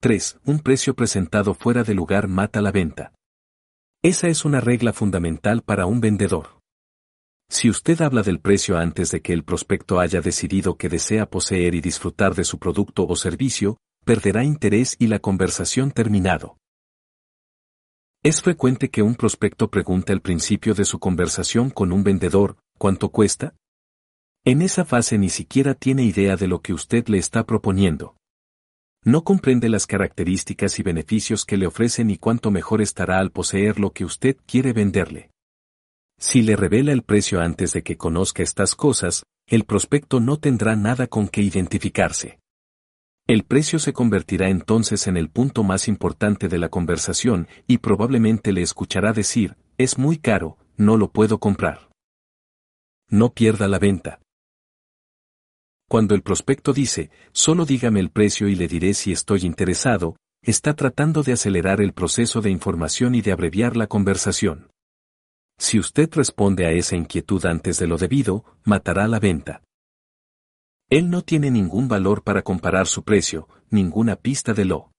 3. 0.00 0.38
Un 0.44 0.60
precio 0.60 0.94
presentado 0.94 1.54
fuera 1.54 1.82
de 1.82 1.94
lugar 1.94 2.28
mata 2.28 2.62
la 2.62 2.70
venta. 2.70 3.12
Esa 4.02 4.28
es 4.28 4.44
una 4.44 4.60
regla 4.60 4.92
fundamental 4.92 5.62
para 5.62 5.86
un 5.86 6.00
vendedor. 6.00 6.55
Si 7.48 7.70
usted 7.70 8.00
habla 8.00 8.22
del 8.22 8.40
precio 8.40 8.76
antes 8.76 9.10
de 9.10 9.22
que 9.22 9.32
el 9.32 9.44
prospecto 9.44 10.00
haya 10.00 10.20
decidido 10.20 10.76
que 10.76 10.88
desea 10.88 11.26
poseer 11.26 11.74
y 11.74 11.80
disfrutar 11.80 12.34
de 12.34 12.44
su 12.44 12.58
producto 12.58 13.06
o 13.06 13.14
servicio, 13.14 13.78
perderá 14.04 14.44
interés 14.44 14.96
y 14.98 15.06
la 15.06 15.20
conversación 15.20 15.90
terminado. 15.90 16.58
Es 18.22 18.42
frecuente 18.42 18.90
que 18.90 19.02
un 19.02 19.14
prospecto 19.14 19.70
pregunte 19.70 20.12
al 20.12 20.20
principio 20.20 20.74
de 20.74 20.84
su 20.84 20.98
conversación 20.98 21.70
con 21.70 21.92
un 21.92 22.02
vendedor, 22.02 22.56
¿cuánto 22.76 23.10
cuesta? 23.10 23.54
En 24.44 24.62
esa 24.62 24.84
fase 24.84 25.16
ni 25.16 25.28
siquiera 25.28 25.74
tiene 25.74 26.02
idea 26.02 26.36
de 26.36 26.48
lo 26.48 26.60
que 26.60 26.72
usted 26.72 27.06
le 27.08 27.18
está 27.18 27.44
proponiendo. 27.46 28.16
No 29.04 29.22
comprende 29.22 29.68
las 29.68 29.86
características 29.86 30.80
y 30.80 30.82
beneficios 30.82 31.44
que 31.44 31.56
le 31.56 31.68
ofrecen 31.68 32.10
y 32.10 32.16
cuánto 32.16 32.50
mejor 32.50 32.82
estará 32.82 33.20
al 33.20 33.30
poseer 33.30 33.78
lo 33.78 33.92
que 33.92 34.04
usted 34.04 34.36
quiere 34.46 34.72
venderle. 34.72 35.30
Si 36.18 36.42
le 36.42 36.56
revela 36.56 36.92
el 36.92 37.02
precio 37.02 37.40
antes 37.40 37.72
de 37.72 37.82
que 37.82 37.96
conozca 37.96 38.42
estas 38.42 38.74
cosas, 38.74 39.24
el 39.46 39.64
prospecto 39.64 40.18
no 40.18 40.38
tendrá 40.38 40.74
nada 40.74 41.06
con 41.06 41.28
que 41.28 41.42
identificarse. 41.42 42.40
El 43.28 43.42
precio 43.42 43.78
se 43.78 43.92
convertirá 43.92 44.48
entonces 44.48 45.06
en 45.08 45.16
el 45.16 45.28
punto 45.28 45.64
más 45.64 45.88
importante 45.88 46.48
de 46.48 46.58
la 46.58 46.68
conversación 46.68 47.48
y 47.66 47.78
probablemente 47.78 48.52
le 48.52 48.62
escuchará 48.62 49.12
decir, 49.12 49.56
es 49.78 49.98
muy 49.98 50.18
caro, 50.18 50.58
no 50.76 50.96
lo 50.96 51.10
puedo 51.10 51.38
comprar. 51.38 51.90
No 53.08 53.32
pierda 53.32 53.68
la 53.68 53.78
venta. 53.78 54.20
Cuando 55.88 56.14
el 56.14 56.22
prospecto 56.22 56.72
dice, 56.72 57.10
solo 57.32 57.64
dígame 57.64 58.00
el 58.00 58.10
precio 58.10 58.48
y 58.48 58.56
le 58.56 58.68
diré 58.68 58.94
si 58.94 59.12
estoy 59.12 59.44
interesado, 59.44 60.16
está 60.42 60.74
tratando 60.74 61.22
de 61.22 61.32
acelerar 61.32 61.80
el 61.80 61.92
proceso 61.92 62.40
de 62.40 62.50
información 62.50 63.14
y 63.14 63.22
de 63.22 63.32
abreviar 63.32 63.76
la 63.76 63.86
conversación. 63.86 64.68
Si 65.58 65.78
usted 65.78 66.10
responde 66.12 66.66
a 66.66 66.72
esa 66.72 66.96
inquietud 66.96 67.44
antes 67.46 67.78
de 67.78 67.86
lo 67.86 67.96
debido, 67.96 68.44
matará 68.64 69.08
la 69.08 69.18
venta. 69.18 69.62
Él 70.88 71.10
no 71.10 71.22
tiene 71.22 71.50
ningún 71.50 71.88
valor 71.88 72.22
para 72.22 72.42
comparar 72.42 72.86
su 72.86 73.02
precio, 73.02 73.48
ninguna 73.70 74.16
pista 74.16 74.54
de 74.54 74.64
lo 74.64 74.92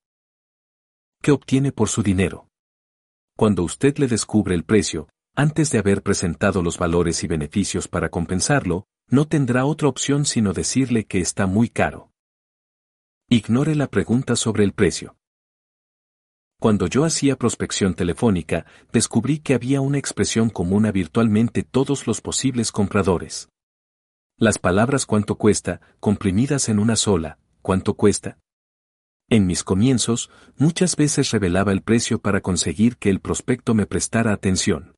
que 1.22 1.32
obtiene 1.32 1.72
por 1.72 1.90
su 1.90 2.04
dinero. 2.04 2.48
Cuando 3.38 3.64
usted 3.64 3.98
le 3.98 4.08
descubre 4.08 4.56
el 4.56 4.64
precio, 4.64 5.10
antes 5.36 5.72
de 5.72 5.80
haber 5.80 6.02
presentado 6.02 6.62
los 6.62 6.78
valores 6.78 7.24
y 7.24 7.28
beneficios 7.28 7.88
para 7.88 8.10
compensarlo, 8.10 8.86
no 9.10 9.28
tendrá 9.28 9.66
otra 9.66 9.88
opción 9.88 10.26
sino 10.26 10.54
decirle 10.54 11.06
que 11.06 11.20
está 11.20 11.46
muy 11.46 11.70
caro. 11.70 12.12
Ignore 13.30 13.76
la 13.76 13.88
pregunta 13.88 14.36
sobre 14.36 14.64
el 14.64 14.74
precio. 14.74 15.17
Cuando 16.60 16.88
yo 16.88 17.06
hacía 17.06 17.36
prospección 17.36 17.94
telefónica, 17.94 18.66
descubrí 18.92 19.40
que 19.40 19.54
había 19.54 19.80
una 19.80 20.00
expresión 20.00 20.50
común 20.50 20.88
a 20.88 20.92
virtualmente 20.92 21.62
todos 21.62 22.08
los 22.08 22.20
posibles 22.20 22.72
compradores. 22.72 23.50
Las 24.40 24.58
palabras 24.58 25.06
cuánto 25.06 25.36
cuesta, 25.36 25.82
comprimidas 26.00 26.68
en 26.70 26.80
una 26.80 26.96
sola, 26.96 27.38
cuánto 27.62 27.94
cuesta. 27.94 28.40
En 29.30 29.46
mis 29.46 29.64
comienzos, 29.64 30.32
muchas 30.58 30.96
veces 30.96 31.30
revelaba 31.30 31.74
el 31.74 31.84
precio 31.84 32.20
para 32.20 32.42
conseguir 32.42 32.98
que 32.98 33.12
el 33.12 33.20
prospecto 33.20 33.76
me 33.76 33.86
prestara 33.86 34.34
atención. 34.34 34.96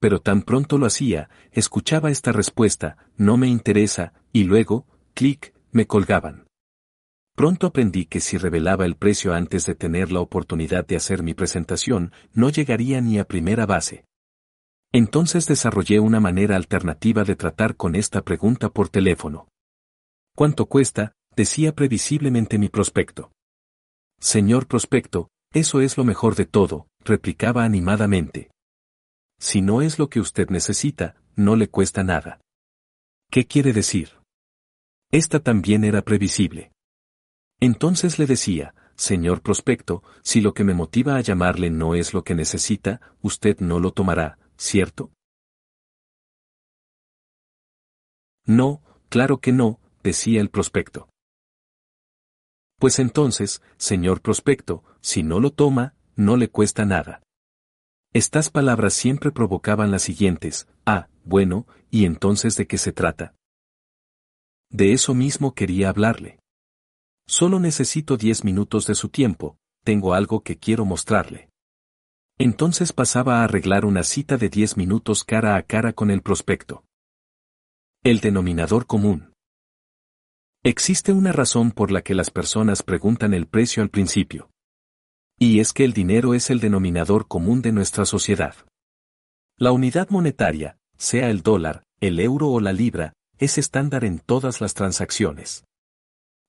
Pero 0.00 0.20
tan 0.20 0.42
pronto 0.42 0.76
lo 0.76 0.86
hacía, 0.86 1.30
escuchaba 1.52 2.10
esta 2.10 2.32
respuesta, 2.32 2.96
no 3.16 3.36
me 3.36 3.46
interesa, 3.46 4.12
y 4.32 4.42
luego, 4.44 4.86
clic, 5.14 5.54
me 5.70 5.86
colgaban. 5.86 6.46
Pronto 7.34 7.66
aprendí 7.66 8.06
que 8.06 8.20
si 8.20 8.38
revelaba 8.38 8.84
el 8.84 8.94
precio 8.94 9.34
antes 9.34 9.66
de 9.66 9.74
tener 9.74 10.12
la 10.12 10.20
oportunidad 10.20 10.86
de 10.86 10.96
hacer 10.96 11.22
mi 11.22 11.34
presentación, 11.34 12.12
no 12.32 12.48
llegaría 12.48 13.00
ni 13.00 13.18
a 13.18 13.24
primera 13.24 13.66
base. 13.66 14.04
Entonces 14.92 15.46
desarrollé 15.46 15.98
una 15.98 16.20
manera 16.20 16.54
alternativa 16.54 17.24
de 17.24 17.34
tratar 17.34 17.74
con 17.74 17.96
esta 17.96 18.22
pregunta 18.22 18.68
por 18.68 18.88
teléfono. 18.88 19.48
¿Cuánto 20.36 20.66
cuesta? 20.66 21.12
decía 21.34 21.74
previsiblemente 21.74 22.58
mi 22.58 22.68
prospecto. 22.68 23.32
Señor 24.20 24.68
prospecto, 24.68 25.30
eso 25.52 25.80
es 25.80 25.96
lo 25.96 26.04
mejor 26.04 26.36
de 26.36 26.46
todo, 26.46 26.86
replicaba 27.00 27.64
animadamente. 27.64 28.52
Si 29.40 29.60
no 29.60 29.82
es 29.82 29.98
lo 29.98 30.08
que 30.08 30.20
usted 30.20 30.48
necesita, 30.50 31.16
no 31.34 31.56
le 31.56 31.68
cuesta 31.68 32.04
nada. 32.04 32.40
¿Qué 33.30 33.46
quiere 33.46 33.72
decir? 33.72 34.10
Esta 35.10 35.40
también 35.40 35.82
era 35.82 36.02
previsible. 36.02 36.70
Entonces 37.64 38.18
le 38.18 38.26
decía, 38.26 38.74
Señor 38.94 39.40
prospecto, 39.40 40.02
si 40.22 40.42
lo 40.42 40.52
que 40.52 40.64
me 40.64 40.74
motiva 40.74 41.16
a 41.16 41.22
llamarle 41.22 41.70
no 41.70 41.94
es 41.94 42.12
lo 42.12 42.22
que 42.22 42.34
necesita, 42.34 43.00
usted 43.22 43.58
no 43.60 43.80
lo 43.80 43.90
tomará, 43.90 44.36
¿cierto? 44.58 45.12
No, 48.44 48.82
claro 49.08 49.38
que 49.38 49.52
no, 49.52 49.80
decía 50.02 50.42
el 50.42 50.50
prospecto. 50.50 51.08
Pues 52.78 52.98
entonces, 52.98 53.62
señor 53.78 54.20
prospecto, 54.20 54.84
si 55.00 55.22
no 55.22 55.40
lo 55.40 55.50
toma, 55.50 55.94
no 56.16 56.36
le 56.36 56.50
cuesta 56.50 56.84
nada. 56.84 57.22
Estas 58.12 58.50
palabras 58.50 58.92
siempre 58.92 59.32
provocaban 59.32 59.90
las 59.90 60.02
siguientes, 60.02 60.68
ah, 60.84 61.08
bueno, 61.24 61.66
¿y 61.90 62.04
entonces 62.04 62.58
de 62.58 62.66
qué 62.66 62.76
se 62.76 62.92
trata? 62.92 63.34
De 64.68 64.92
eso 64.92 65.14
mismo 65.14 65.54
quería 65.54 65.88
hablarle. 65.88 66.43
Solo 67.26 67.58
necesito 67.58 68.16
diez 68.16 68.44
minutos 68.44 68.86
de 68.86 68.94
su 68.94 69.08
tiempo, 69.08 69.56
tengo 69.82 70.14
algo 70.14 70.42
que 70.42 70.58
quiero 70.58 70.84
mostrarle. 70.84 71.50
Entonces 72.38 72.92
pasaba 72.92 73.40
a 73.40 73.44
arreglar 73.44 73.84
una 73.84 74.02
cita 74.02 74.36
de 74.36 74.48
diez 74.48 74.76
minutos 74.76 75.24
cara 75.24 75.56
a 75.56 75.62
cara 75.62 75.92
con 75.92 76.10
el 76.10 76.20
prospecto. 76.20 76.84
El 78.02 78.20
denominador 78.20 78.86
común. 78.86 79.32
Existe 80.62 81.12
una 81.12 81.32
razón 81.32 81.70
por 81.70 81.92
la 81.92 82.02
que 82.02 82.14
las 82.14 82.30
personas 82.30 82.82
preguntan 82.82 83.34
el 83.34 83.46
precio 83.46 83.82
al 83.82 83.90
principio. 83.90 84.50
Y 85.38 85.60
es 85.60 85.72
que 85.72 85.84
el 85.84 85.92
dinero 85.92 86.34
es 86.34 86.50
el 86.50 86.60
denominador 86.60 87.28
común 87.28 87.62
de 87.62 87.72
nuestra 87.72 88.04
sociedad. 88.04 88.54
La 89.58 89.72
unidad 89.72 90.08
monetaria, 90.10 90.78
sea 90.96 91.30
el 91.30 91.42
dólar, 91.42 91.84
el 92.00 92.18
euro 92.18 92.48
o 92.48 92.60
la 92.60 92.72
libra, 92.72 93.12
es 93.38 93.58
estándar 93.58 94.04
en 94.04 94.18
todas 94.18 94.60
las 94.60 94.74
transacciones. 94.74 95.64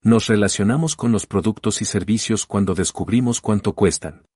Nos 0.05 0.27
relacionamos 0.27 0.95
con 0.95 1.11
los 1.11 1.25
productos 1.25 1.81
y 1.81 1.85
servicios 1.85 2.45
cuando 2.45 2.75
descubrimos 2.75 3.41
cuánto 3.41 3.73
cuestan. 3.73 4.27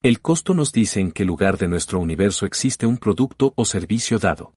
El 0.00 0.20
costo 0.20 0.54
nos 0.54 0.70
dice 0.70 1.00
en 1.00 1.10
qué 1.10 1.24
lugar 1.24 1.58
de 1.58 1.66
nuestro 1.66 1.98
universo 1.98 2.46
existe 2.46 2.86
un 2.86 2.98
producto 2.98 3.52
o 3.56 3.64
servicio 3.64 4.20
dado. 4.20 4.54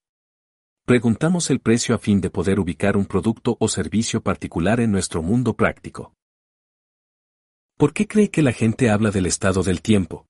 Preguntamos 0.86 1.50
el 1.50 1.60
precio 1.60 1.96
a 1.96 1.98
fin 1.98 2.22
de 2.22 2.30
poder 2.30 2.60
ubicar 2.60 2.98
un 2.98 3.08
producto 3.08 3.58
o 3.60 3.68
servicio 3.68 4.22
particular 4.22 4.80
en 4.80 4.92
nuestro 4.92 5.24
mundo 5.24 5.56
práctico. 5.56 6.14
¿Por 7.76 7.92
qué 7.92 8.08
cree 8.08 8.30
que 8.30 8.44
la 8.44 8.52
gente 8.52 8.92
habla 8.92 9.10
del 9.10 9.26
estado 9.26 9.64
del 9.64 9.82
tiempo? 9.82 10.28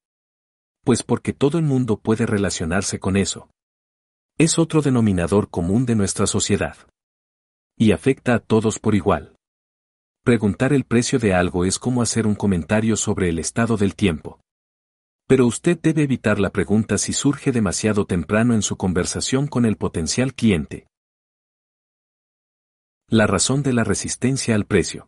Pues 0.86 1.04
porque 1.04 1.34
todo 1.34 1.58
el 1.58 1.66
mundo 1.66 2.00
puede 2.00 2.26
relacionarse 2.26 2.98
con 2.98 3.18
eso. 3.18 3.50
Es 4.38 4.58
otro 4.58 4.82
denominador 4.82 5.50
común 5.50 5.86
de 5.86 5.96
nuestra 5.96 6.28
sociedad. 6.28 6.78
Y 7.78 7.92
afecta 7.92 8.36
a 8.36 8.40
todos 8.40 8.80
por 8.80 8.96
igual. 8.96 9.37
Preguntar 10.28 10.74
el 10.74 10.84
precio 10.84 11.20
de 11.20 11.34
algo 11.34 11.64
es 11.64 11.80
como 11.80 12.02
hacer 12.02 12.28
un 12.28 12.36
comentario 12.36 12.98
sobre 12.98 13.30
el 13.30 13.40
estado 13.40 13.78
del 13.78 13.96
tiempo. 13.96 14.42
Pero 15.26 15.48
usted 15.48 15.80
debe 15.82 16.04
evitar 16.04 16.38
la 16.38 16.50
pregunta 16.50 16.98
si 16.98 17.14
surge 17.14 17.54
demasiado 17.54 18.06
temprano 18.06 18.54
en 18.54 18.62
su 18.62 18.76
conversación 18.76 19.48
con 19.48 19.64
el 19.64 19.78
potencial 19.78 20.34
cliente. 20.34 20.86
La 23.10 23.26
razón 23.26 23.64
de 23.64 23.72
la 23.72 23.86
resistencia 23.86 24.54
al 24.54 24.66
precio. 24.66 25.08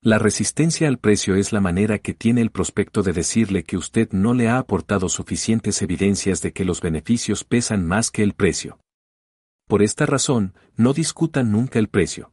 La 0.00 0.20
resistencia 0.20 0.86
al 0.86 0.98
precio 0.98 1.34
es 1.34 1.52
la 1.52 1.60
manera 1.60 1.98
que 1.98 2.14
tiene 2.14 2.42
el 2.42 2.52
prospecto 2.52 3.02
de 3.02 3.14
decirle 3.14 3.64
que 3.64 3.76
usted 3.76 4.12
no 4.12 4.32
le 4.32 4.46
ha 4.46 4.58
aportado 4.58 5.08
suficientes 5.08 5.82
evidencias 5.82 6.40
de 6.40 6.52
que 6.52 6.64
los 6.64 6.80
beneficios 6.80 7.42
pesan 7.42 7.84
más 7.84 8.12
que 8.12 8.22
el 8.22 8.34
precio. 8.34 8.78
Por 9.66 9.82
esta 9.82 10.06
razón, 10.06 10.54
no 10.76 10.92
discutan 10.92 11.50
nunca 11.50 11.80
el 11.80 11.88
precio. 11.88 12.30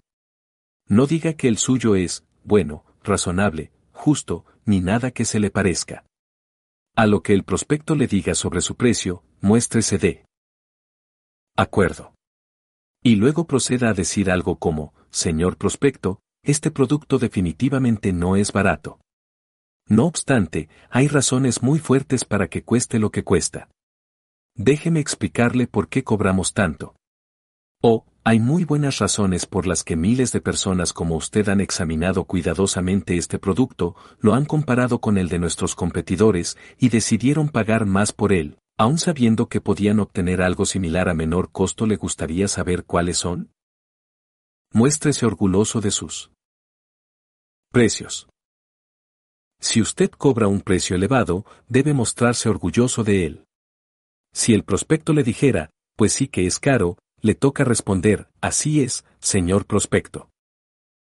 No 0.88 1.08
diga 1.08 1.34
que 1.34 1.48
el 1.48 1.58
suyo 1.58 1.96
es, 1.96 2.26
bueno, 2.44 2.86
razonable, 3.04 3.72
justo, 3.92 4.46
ni 4.66 4.82
nada 4.82 5.12
que 5.12 5.26
se 5.26 5.40
le 5.40 5.50
parezca. 5.50 6.06
A 6.96 7.08
lo 7.08 7.24
que 7.24 7.34
el 7.34 7.44
prospecto 7.44 7.96
le 7.96 8.08
diga 8.08 8.36
sobre 8.36 8.62
su 8.62 8.76
precio, 8.76 9.24
muéstrese 9.42 9.98
de 9.98 10.26
acuerdo. 11.56 12.14
Y 13.02 13.16
luego 13.16 13.48
proceda 13.48 13.90
a 13.90 13.94
decir 13.94 14.30
algo 14.30 14.58
como, 14.58 14.94
señor 15.10 15.58
prospecto, 15.58 16.20
este 16.44 16.72
producto 16.72 17.20
definitivamente 17.20 18.14
no 18.14 18.36
es 18.36 18.52
barato. 18.52 19.00
No 19.88 20.06
obstante, 20.06 20.70
hay 20.90 21.08
razones 21.08 21.62
muy 21.62 21.80
fuertes 21.80 22.26
para 22.26 22.48
que 22.48 22.64
cueste 22.64 23.00
lo 23.00 23.12
que 23.12 23.24
cuesta. 23.24 23.70
Déjeme 24.56 25.00
explicarle 25.00 25.68
por 25.68 25.90
qué 25.90 26.04
cobramos 26.04 26.54
tanto. 26.54 26.96
Hay 28.26 28.40
muy 28.40 28.64
buenas 28.64 29.00
razones 29.00 29.46
por 29.46 29.68
las 29.68 29.84
que 29.84 29.98
miles 29.98 30.32
de 30.32 30.40
personas 30.40 30.94
como 30.94 31.18
usted 31.18 31.50
han 31.50 31.60
examinado 31.60 32.24
cuidadosamente 32.24 33.18
este 33.18 33.38
producto, 33.38 33.98
lo 34.20 34.34
han 34.34 34.46
comparado 34.46 35.02
con 35.02 35.18
el 35.18 35.28
de 35.28 35.40
nuestros 35.40 35.76
competidores 35.76 36.58
y 36.80 36.88
decidieron 36.88 37.50
pagar 37.50 37.86
más 37.86 38.14
por 38.14 38.32
él, 38.32 38.60
aun 38.78 38.98
sabiendo 38.98 39.50
que 39.50 39.60
podían 39.60 40.00
obtener 40.00 40.42
algo 40.42 40.66
similar 40.66 41.10
a 41.10 41.14
menor 41.14 41.52
costo. 41.52 41.86
¿Le 41.86 41.98
gustaría 41.98 42.48
saber 42.48 42.86
cuáles 42.86 43.18
son? 43.18 43.52
Muéstrese 44.72 45.26
orgulloso 45.26 45.82
de 45.82 45.92
sus 45.92 46.32
precios. 47.74 48.30
Si 49.60 49.82
usted 49.82 50.10
cobra 50.12 50.48
un 50.48 50.62
precio 50.62 50.96
elevado, 50.96 51.46
debe 51.68 51.94
mostrarse 51.94 52.48
orgulloso 52.48 53.04
de 53.04 53.26
él. 53.26 53.46
Si 54.32 54.54
el 54.54 54.64
prospecto 54.64 55.12
le 55.12 55.24
dijera, 55.24 55.72
pues 55.98 56.14
sí 56.14 56.28
que 56.28 56.46
es 56.48 56.60
caro, 56.60 56.98
le 57.24 57.36
toca 57.36 57.64
responder, 57.64 58.28
así 58.42 58.82
es, 58.82 59.06
señor 59.20 59.66
prospecto. 59.66 60.30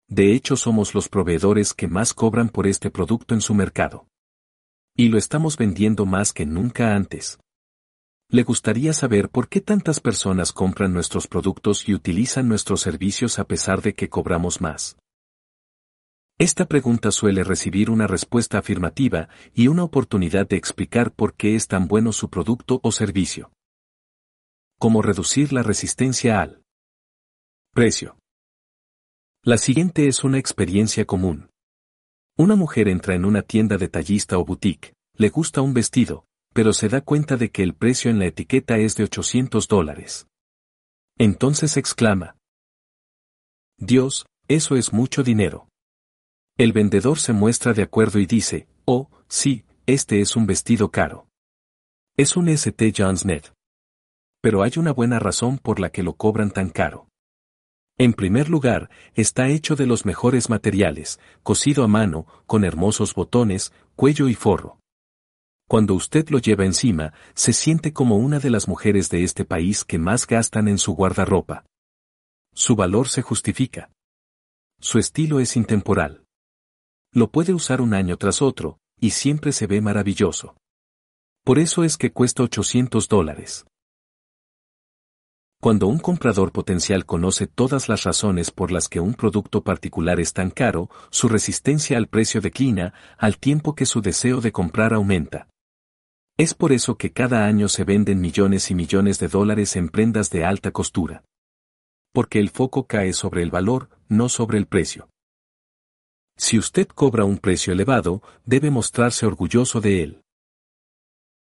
De 0.09 0.33
hecho 0.33 0.57
somos 0.57 0.95
los 0.95 1.09
proveedores 1.09 1.75
que 1.75 1.87
más 1.87 2.15
cobran 2.15 2.49
por 2.49 2.65
este 2.65 2.89
producto 2.89 3.35
en 3.35 3.41
su 3.41 3.53
mercado. 3.53 4.07
Y 4.95 5.09
lo 5.09 5.19
estamos 5.19 5.57
vendiendo 5.57 6.07
más 6.07 6.33
que 6.33 6.47
nunca 6.47 6.95
antes. 6.95 7.37
¿Le 8.29 8.41
gustaría 8.41 8.93
saber 8.93 9.29
por 9.29 9.47
qué 9.47 9.61
tantas 9.61 9.99
personas 9.99 10.51
compran 10.51 10.91
nuestros 10.91 11.27
productos 11.27 11.87
y 11.87 11.93
utilizan 11.93 12.49
nuestros 12.49 12.81
servicios 12.81 13.37
a 13.37 13.45
pesar 13.45 13.83
de 13.83 13.93
que 13.93 14.09
cobramos 14.09 14.59
más? 14.59 14.97
Esta 16.39 16.65
pregunta 16.65 17.11
suele 17.11 17.43
recibir 17.43 17.91
una 17.91 18.07
respuesta 18.07 18.57
afirmativa 18.57 19.29
y 19.53 19.67
una 19.67 19.83
oportunidad 19.83 20.47
de 20.47 20.57
explicar 20.57 21.11
por 21.11 21.35
qué 21.35 21.55
es 21.55 21.67
tan 21.67 21.87
bueno 21.87 22.11
su 22.11 22.31
producto 22.31 22.79
o 22.81 22.91
servicio. 22.91 23.51
Cómo 24.79 25.01
reducir 25.01 25.53
la 25.53 25.63
resistencia 25.63 26.39
al 26.39 26.61
precio. 27.73 28.19
La 29.43 29.57
siguiente 29.57 30.07
es 30.07 30.23
una 30.23 30.37
experiencia 30.37 31.05
común. 31.05 31.49
Una 32.37 32.55
mujer 32.55 32.87
entra 32.87 33.15
en 33.15 33.25
una 33.25 33.41
tienda 33.41 33.77
detallista 33.77 34.37
o 34.37 34.45
boutique, 34.45 34.93
le 35.13 35.29
gusta 35.29 35.61
un 35.61 35.73
vestido, 35.73 36.25
pero 36.53 36.73
se 36.73 36.89
da 36.89 37.01
cuenta 37.01 37.37
de 37.37 37.49
que 37.49 37.63
el 37.63 37.73
precio 37.73 38.11
en 38.11 38.19
la 38.19 38.27
etiqueta 38.27 38.77
es 38.77 38.95
de 38.95 39.05
800 39.05 39.67
dólares. 39.67 40.27
Entonces 41.17 41.75
exclama. 41.75 42.37
Dios, 43.79 44.27
eso 44.47 44.75
es 44.75 44.93
mucho 44.93 45.23
dinero. 45.23 45.69
El 46.55 46.71
vendedor 46.71 47.17
se 47.17 47.33
muestra 47.33 47.73
de 47.73 47.81
acuerdo 47.81 48.19
y 48.19 48.27
dice, 48.27 48.67
oh, 48.85 49.09
sí, 49.27 49.65
este 49.87 50.21
es 50.21 50.35
un 50.35 50.45
vestido 50.45 50.91
caro. 50.91 51.27
Es 52.15 52.37
un 52.37 52.47
St. 52.49 52.93
John's 52.95 53.25
Net. 53.25 53.56
Pero 54.41 54.63
hay 54.63 54.71
una 54.77 54.91
buena 54.93 55.19
razón 55.19 55.57
por 55.57 55.79
la 55.79 55.89
que 55.89 56.03
lo 56.03 56.13
cobran 56.13 56.51
tan 56.51 56.69
caro. 56.69 57.07
En 57.97 58.13
primer 58.13 58.49
lugar, 58.49 58.91
está 59.15 59.47
hecho 59.47 59.75
de 59.75 59.87
los 59.87 60.05
mejores 60.05 60.49
materiales, 60.49 61.19
cosido 61.41 61.83
a 61.83 61.87
mano, 61.87 62.27
con 62.45 62.63
hermosos 62.63 63.15
botones, 63.15 63.73
cuello 63.95 64.27
y 64.27 64.35
forro. 64.35 64.79
Cuando 65.67 65.95
usted 65.95 66.29
lo 66.29 66.37
lleva 66.37 66.63
encima, 66.63 67.13
se 67.33 67.53
siente 67.53 67.93
como 67.93 68.17
una 68.17 68.39
de 68.39 68.51
las 68.51 68.67
mujeres 68.67 69.09
de 69.09 69.23
este 69.23 69.45
país 69.45 69.83
que 69.83 69.97
más 69.97 70.27
gastan 70.27 70.67
en 70.67 70.77
su 70.77 70.93
guardarropa. 70.93 71.65
Su 72.53 72.75
valor 72.75 73.09
se 73.09 73.21
justifica. 73.21 73.91
Su 74.79 74.99
estilo 74.99 75.39
es 75.39 75.57
intemporal. 75.57 76.23
Lo 77.11 77.31
puede 77.31 77.53
usar 77.53 77.81
un 77.81 77.95
año 77.95 78.17
tras 78.17 78.41
otro, 78.41 78.77
y 78.99 79.09
siempre 79.09 79.51
se 79.51 79.65
ve 79.65 79.81
maravilloso. 79.81 80.55
Por 81.43 81.57
eso 81.57 81.83
es 81.83 81.97
que 81.97 82.11
cuesta 82.11 82.43
800 82.43 83.07
dólares. 83.07 83.65
Cuando 85.59 85.87
un 85.87 85.97
comprador 85.97 86.51
potencial 86.51 87.05
conoce 87.05 87.47
todas 87.47 87.89
las 87.89 88.03
razones 88.03 88.51
por 88.51 88.71
las 88.71 88.87
que 88.87 88.99
un 88.99 89.15
producto 89.15 89.63
particular 89.63 90.19
es 90.19 90.31
tan 90.33 90.51
caro, 90.51 90.89
su 91.09 91.27
resistencia 91.27 91.97
al 91.97 92.07
precio 92.07 92.41
declina, 92.41 92.93
al 93.17 93.39
tiempo 93.39 93.73
que 93.73 93.87
su 93.87 94.01
deseo 94.01 94.39
de 94.39 94.51
comprar 94.51 94.93
aumenta. 94.93 95.47
Es 96.37 96.53
por 96.53 96.71
eso 96.71 96.95
que 96.97 97.11
cada 97.11 97.47
año 97.47 97.67
se 97.69 97.83
venden 97.83 98.21
millones 98.21 98.69
y 98.69 98.75
millones 98.75 99.17
de 99.17 99.27
dólares 99.27 99.75
en 99.75 99.89
prendas 99.89 100.29
de 100.29 100.45
alta 100.45 100.69
costura. 100.69 101.23
Porque 102.13 102.39
el 102.39 102.49
foco 102.49 102.85
cae 102.85 103.11
sobre 103.13 103.41
el 103.41 103.49
valor, 103.49 103.89
no 104.07 104.29
sobre 104.29 104.59
el 104.59 104.67
precio. 104.67 105.09
Si 106.37 106.59
usted 106.59 106.87
cobra 106.87 107.25
un 107.25 107.39
precio 107.39 107.73
elevado, 107.73 108.21
debe 108.45 108.69
mostrarse 108.69 109.25
orgulloso 109.25 109.81
de 109.81 110.03
él. 110.03 110.21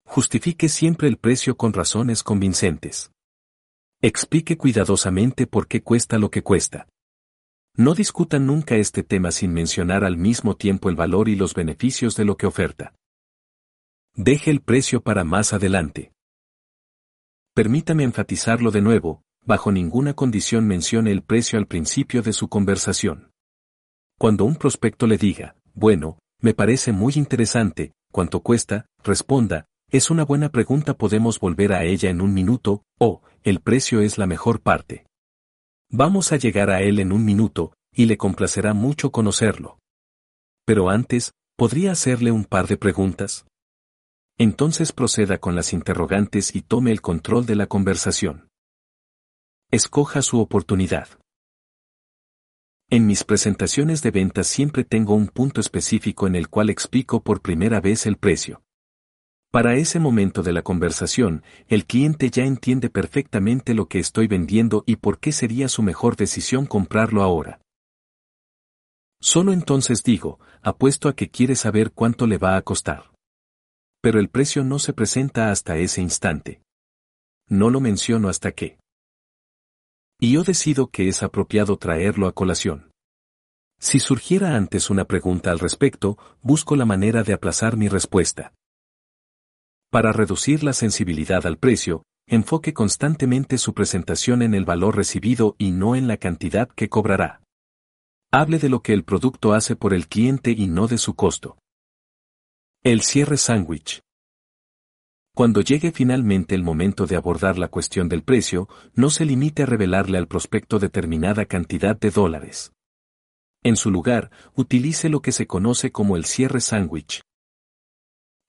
Justifique 0.05 0.69
siempre 0.69 1.07
el 1.07 1.17
precio 1.17 1.57
con 1.57 1.73
razones 1.73 2.21
convincentes. 2.21 3.12
Explique 4.05 4.57
cuidadosamente 4.57 5.47
por 5.47 5.65
qué 5.65 5.81
cuesta 5.81 6.17
lo 6.17 6.29
que 6.29 6.43
cuesta. 6.43 6.89
No 7.77 7.95
discuta 7.95 8.37
nunca 8.37 8.75
este 8.75 9.01
tema 9.01 9.31
sin 9.31 9.53
mencionar 9.53 10.03
al 10.03 10.17
mismo 10.17 10.57
tiempo 10.57 10.89
el 10.89 10.97
valor 10.97 11.29
y 11.29 11.37
los 11.37 11.53
beneficios 11.53 12.17
de 12.17 12.25
lo 12.25 12.35
que 12.35 12.45
oferta. 12.45 12.93
Deje 14.13 14.51
el 14.51 14.59
precio 14.59 15.01
para 15.01 15.23
más 15.23 15.53
adelante. 15.53 16.11
Permítame 17.55 18.03
enfatizarlo 18.03 18.71
de 18.71 18.81
nuevo, 18.81 19.21
bajo 19.45 19.71
ninguna 19.71 20.13
condición 20.13 20.67
mencione 20.67 21.09
el 21.09 21.23
precio 21.23 21.57
al 21.57 21.67
principio 21.67 22.21
de 22.21 22.33
su 22.33 22.49
conversación. 22.49 23.31
Cuando 24.19 24.43
un 24.43 24.57
prospecto 24.57 25.07
le 25.07 25.17
diga, 25.17 25.55
bueno, 25.73 26.19
me 26.41 26.53
parece 26.53 26.91
muy 26.91 27.13
interesante, 27.15 27.93
¿cuánto 28.11 28.41
cuesta? 28.41 28.85
Responda, 29.01 29.67
es 29.93 30.09
una 30.09 30.25
buena 30.25 30.49
pregunta 30.49 30.97
podemos 30.97 31.39
volver 31.39 31.71
a 31.71 31.83
ella 31.83 32.09
en 32.09 32.19
un 32.19 32.33
minuto, 32.33 32.83
o, 32.99 33.21
el 33.43 33.59
precio 33.59 34.01
es 34.01 34.17
la 34.17 34.25
mejor 34.25 34.61
parte. 34.61 35.05
Vamos 35.89 36.31
a 36.31 36.37
llegar 36.37 36.69
a 36.69 36.81
él 36.81 36.99
en 36.99 37.11
un 37.11 37.25
minuto, 37.25 37.73
y 37.93 38.05
le 38.05 38.17
complacerá 38.17 38.73
mucho 38.73 39.11
conocerlo. 39.11 39.79
Pero 40.65 40.89
antes, 40.89 41.33
¿podría 41.57 41.91
hacerle 41.91 42.31
un 42.31 42.45
par 42.45 42.67
de 42.67 42.77
preguntas? 42.77 43.45
Entonces 44.37 44.91
proceda 44.91 45.37
con 45.37 45.55
las 45.55 45.73
interrogantes 45.73 46.55
y 46.55 46.61
tome 46.61 46.91
el 46.91 47.01
control 47.01 47.45
de 47.45 47.55
la 47.55 47.67
conversación. 47.67 48.47
Escoja 49.69 50.21
su 50.21 50.39
oportunidad. 50.39 51.09
En 52.89 53.05
mis 53.05 53.23
presentaciones 53.23 54.01
de 54.01 54.11
ventas 54.11 54.47
siempre 54.47 54.83
tengo 54.83 55.15
un 55.15 55.27
punto 55.27 55.61
específico 55.61 56.27
en 56.27 56.35
el 56.35 56.47
cual 56.47 56.69
explico 56.69 57.23
por 57.23 57.41
primera 57.41 57.81
vez 57.81 58.05
el 58.05 58.17
precio. 58.17 58.63
Para 59.53 59.75
ese 59.75 59.99
momento 59.99 60.43
de 60.43 60.51
la 60.51 60.63
conversación, 60.63 61.43
el 61.69 61.85
cliente 61.85 62.29
ya 62.29 62.43
entiende 62.43 62.89
perfectamente 62.89 63.73
lo 63.73 63.87
que 63.87 63.99
estoy 63.99 64.27
vendiendo 64.27 64.83
y 64.85 64.97
por 64.97 65.19
qué 65.19 65.31
sería 65.31 65.69
su 65.69 65.81
mejor 65.81 66.17
decisión 66.17 66.65
comprarlo 66.65 67.23
ahora. 67.23 67.61
Solo 69.21 69.53
entonces 69.53 70.03
digo, 70.03 70.41
apuesto 70.61 71.07
a 71.07 71.15
que 71.15 71.29
quiere 71.29 71.55
saber 71.55 71.93
cuánto 71.93 72.27
le 72.27 72.37
va 72.37 72.57
a 72.57 72.61
costar 72.61 73.13
pero 74.03 74.19
el 74.19 74.27
precio 74.27 74.65
no 74.65 74.79
se 74.79 74.91
presenta 74.91 75.49
hasta 75.49 75.77
ese 75.77 76.01
instante. 76.01 76.61
No 77.47 77.69
lo 77.69 77.79
menciono 77.79 78.27
hasta 78.27 78.51
que. 78.51 78.77
Y 80.19 80.33
yo 80.33 80.43
decido 80.43 80.87
que 80.87 81.07
es 81.07 81.23
apropiado 81.23 81.77
traerlo 81.77 82.27
a 82.27 82.33
colación. 82.33 82.91
Si 83.79 83.99
surgiera 83.99 84.57
antes 84.57 84.89
una 84.89 85.05
pregunta 85.05 85.51
al 85.51 85.59
respecto, 85.59 86.17
busco 86.41 86.75
la 86.75 86.85
manera 86.85 87.23
de 87.23 87.31
aplazar 87.31 87.77
mi 87.77 87.87
respuesta. 87.87 88.53
Para 89.93 90.11
reducir 90.11 90.63
la 90.63 90.73
sensibilidad 90.73 91.45
al 91.45 91.59
precio, 91.59 92.01
enfoque 92.25 92.73
constantemente 92.73 93.59
su 93.59 93.75
presentación 93.75 94.41
en 94.41 94.55
el 94.55 94.65
valor 94.65 94.95
recibido 94.95 95.55
y 95.59 95.69
no 95.69 95.95
en 95.95 96.07
la 96.07 96.17
cantidad 96.17 96.67
que 96.67 96.89
cobrará. 96.89 97.43
Hable 98.31 98.57
de 98.57 98.69
lo 98.69 98.81
que 98.81 98.93
el 98.93 99.03
producto 99.03 99.53
hace 99.53 99.75
por 99.75 99.93
el 99.93 100.07
cliente 100.07 100.49
y 100.49 100.65
no 100.65 100.87
de 100.87 100.97
su 100.97 101.13
costo. 101.13 101.59
El 102.81 103.01
cierre 103.01 103.37
sándwich. 103.37 104.01
Cuando 105.35 105.61
llegue 105.61 105.91
finalmente 105.91 106.55
el 106.55 106.63
momento 106.63 107.05
de 107.05 107.15
abordar 107.15 107.59
la 107.59 107.67
cuestión 107.67 108.09
del 108.09 108.23
precio, 108.23 108.67
no 108.95 109.11
se 109.11 109.25
limite 109.25 109.61
a 109.61 109.67
revelarle 109.67 110.17
al 110.17 110.27
prospecto 110.27 110.79
determinada 110.79 111.45
cantidad 111.45 111.95
de 111.95 112.09
dólares. 112.09 112.73
En 113.61 113.75
su 113.75 113.91
lugar, 113.91 114.31
utilice 114.55 115.09
lo 115.09 115.21
que 115.21 115.31
se 115.31 115.45
conoce 115.45 115.91
como 115.91 116.17
el 116.17 116.25
cierre 116.25 116.61
sándwich. 116.61 117.21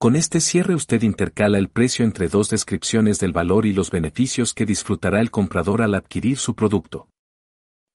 Con 0.05 0.17
este 0.17 0.41
cierre 0.41 0.75
usted 0.75 1.01
intercala 1.01 1.57
el 1.57 1.71
precio 1.71 2.05
entre 2.05 2.29
dos 2.29 2.51
descripciones 2.51 3.21
del 3.21 3.33
valor 3.33 3.65
y 3.65 3.73
los 3.73 3.91
beneficios 3.91 4.53
que 4.53 4.67
disfrutará 4.67 5.19
el 5.19 5.31
comprador 5.31 5.81
al 5.81 5.95
adquirir 5.95 6.37
su 6.37 6.55
producto. 6.55 7.09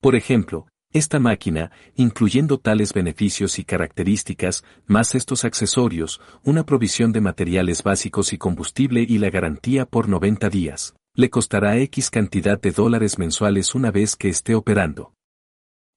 Por 0.02 0.16
ejemplo, 0.16 0.68
esta 0.92 1.20
máquina, 1.20 1.72
incluyendo 1.94 2.58
tales 2.58 2.94
beneficios 2.94 3.60
y 3.60 3.64
características, 3.64 4.64
más 4.88 5.14
estos 5.14 5.46
accesorios, 5.46 6.20
una 6.44 6.66
provisión 6.66 7.12
de 7.12 7.22
materiales 7.22 7.84
básicos 7.84 8.34
y 8.34 8.40
combustible 8.40 9.06
y 9.08 9.20
la 9.20 9.30
garantía 9.30 9.86
por 9.86 10.10
90 10.10 10.50
días, 10.50 10.96
le 11.14 11.30
costará 11.30 11.78
X 11.78 12.10
cantidad 12.10 12.60
de 12.60 12.72
dólares 12.72 13.20
mensuales 13.20 13.76
una 13.76 13.92
vez 13.92 14.16
que 14.16 14.30
esté 14.30 14.56
operando. 14.56 15.14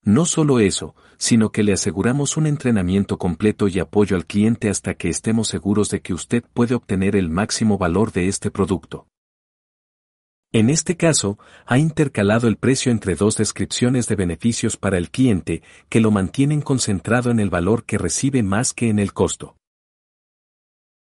No 0.04 0.24
solo 0.24 0.58
eso, 0.58 0.96
sino 1.16 1.52
que 1.52 1.62
le 1.62 1.72
aseguramos 1.72 2.36
un 2.36 2.48
entrenamiento 2.48 3.18
completo 3.18 3.68
y 3.68 3.78
apoyo 3.78 4.16
al 4.16 4.26
cliente 4.26 4.68
hasta 4.68 4.94
que 4.94 5.08
estemos 5.08 5.46
seguros 5.46 5.90
de 5.90 6.00
que 6.00 6.12
usted 6.12 6.42
puede 6.52 6.74
obtener 6.74 7.14
el 7.14 7.30
máximo 7.30 7.78
valor 7.78 8.10
de 8.10 8.26
este 8.26 8.50
producto. 8.50 9.06
En 10.50 10.68
este 10.68 10.96
caso, 10.96 11.38
ha 11.64 11.78
intercalado 11.78 12.48
el 12.48 12.56
precio 12.56 12.90
entre 12.90 13.14
dos 13.14 13.36
descripciones 13.36 14.08
de 14.08 14.16
beneficios 14.16 14.76
para 14.76 14.98
el 14.98 15.10
cliente 15.10 15.62
que 15.88 16.00
lo 16.00 16.10
mantienen 16.10 16.60
concentrado 16.60 17.30
en 17.30 17.38
el 17.38 17.48
valor 17.48 17.84
que 17.84 17.96
recibe 17.96 18.42
más 18.42 18.74
que 18.74 18.88
en 18.88 18.98
el 18.98 19.12
costo. 19.12 19.56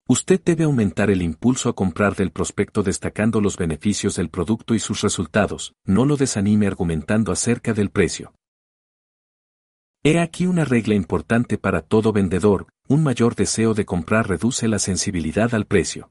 Usted 0.10 0.42
debe 0.44 0.64
aumentar 0.64 1.12
el 1.12 1.22
impulso 1.22 1.70
a 1.70 1.76
comprar 1.76 2.16
del 2.16 2.32
prospecto 2.32 2.82
destacando 2.82 3.42
los 3.42 3.58
beneficios 3.58 4.16
del 4.16 4.30
producto 4.30 4.74
y 4.74 4.80
sus 4.80 5.02
resultados, 5.02 5.74
no 5.86 6.06
lo 6.06 6.18
desanime 6.18 6.66
argumentando 6.66 7.32
acerca 7.32 7.74
del 7.74 7.90
precio. 7.90 8.34
He 10.10 10.20
aquí 10.20 10.46
una 10.46 10.64
regla 10.64 10.96
importante 10.96 11.58
para 11.58 11.82
todo 11.82 12.14
vendedor, 12.14 12.68
un 12.88 13.04
mayor 13.04 13.36
deseo 13.36 13.74
de 13.74 13.84
comprar 13.84 14.30
reduce 14.30 14.70
la 14.70 14.80
sensibilidad 14.80 15.54
al 15.54 15.66
precio. 15.66 16.10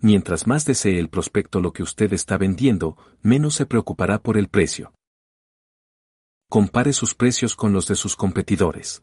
Mientras 0.00 0.46
más 0.46 0.64
desee 0.64 1.00
el 1.00 1.08
prospecto 1.08 1.60
lo 1.60 1.72
que 1.72 1.82
usted 1.82 2.12
está 2.12 2.38
vendiendo, 2.38 2.96
menos 3.20 3.56
se 3.56 3.66
preocupará 3.66 4.22
por 4.22 4.38
el 4.38 4.46
precio. 4.46 4.92
Compare 6.48 6.92
sus 6.92 7.16
precios 7.16 7.56
con 7.56 7.72
los 7.72 7.88
de 7.88 7.96
sus 7.96 8.14
competidores. 8.14 9.02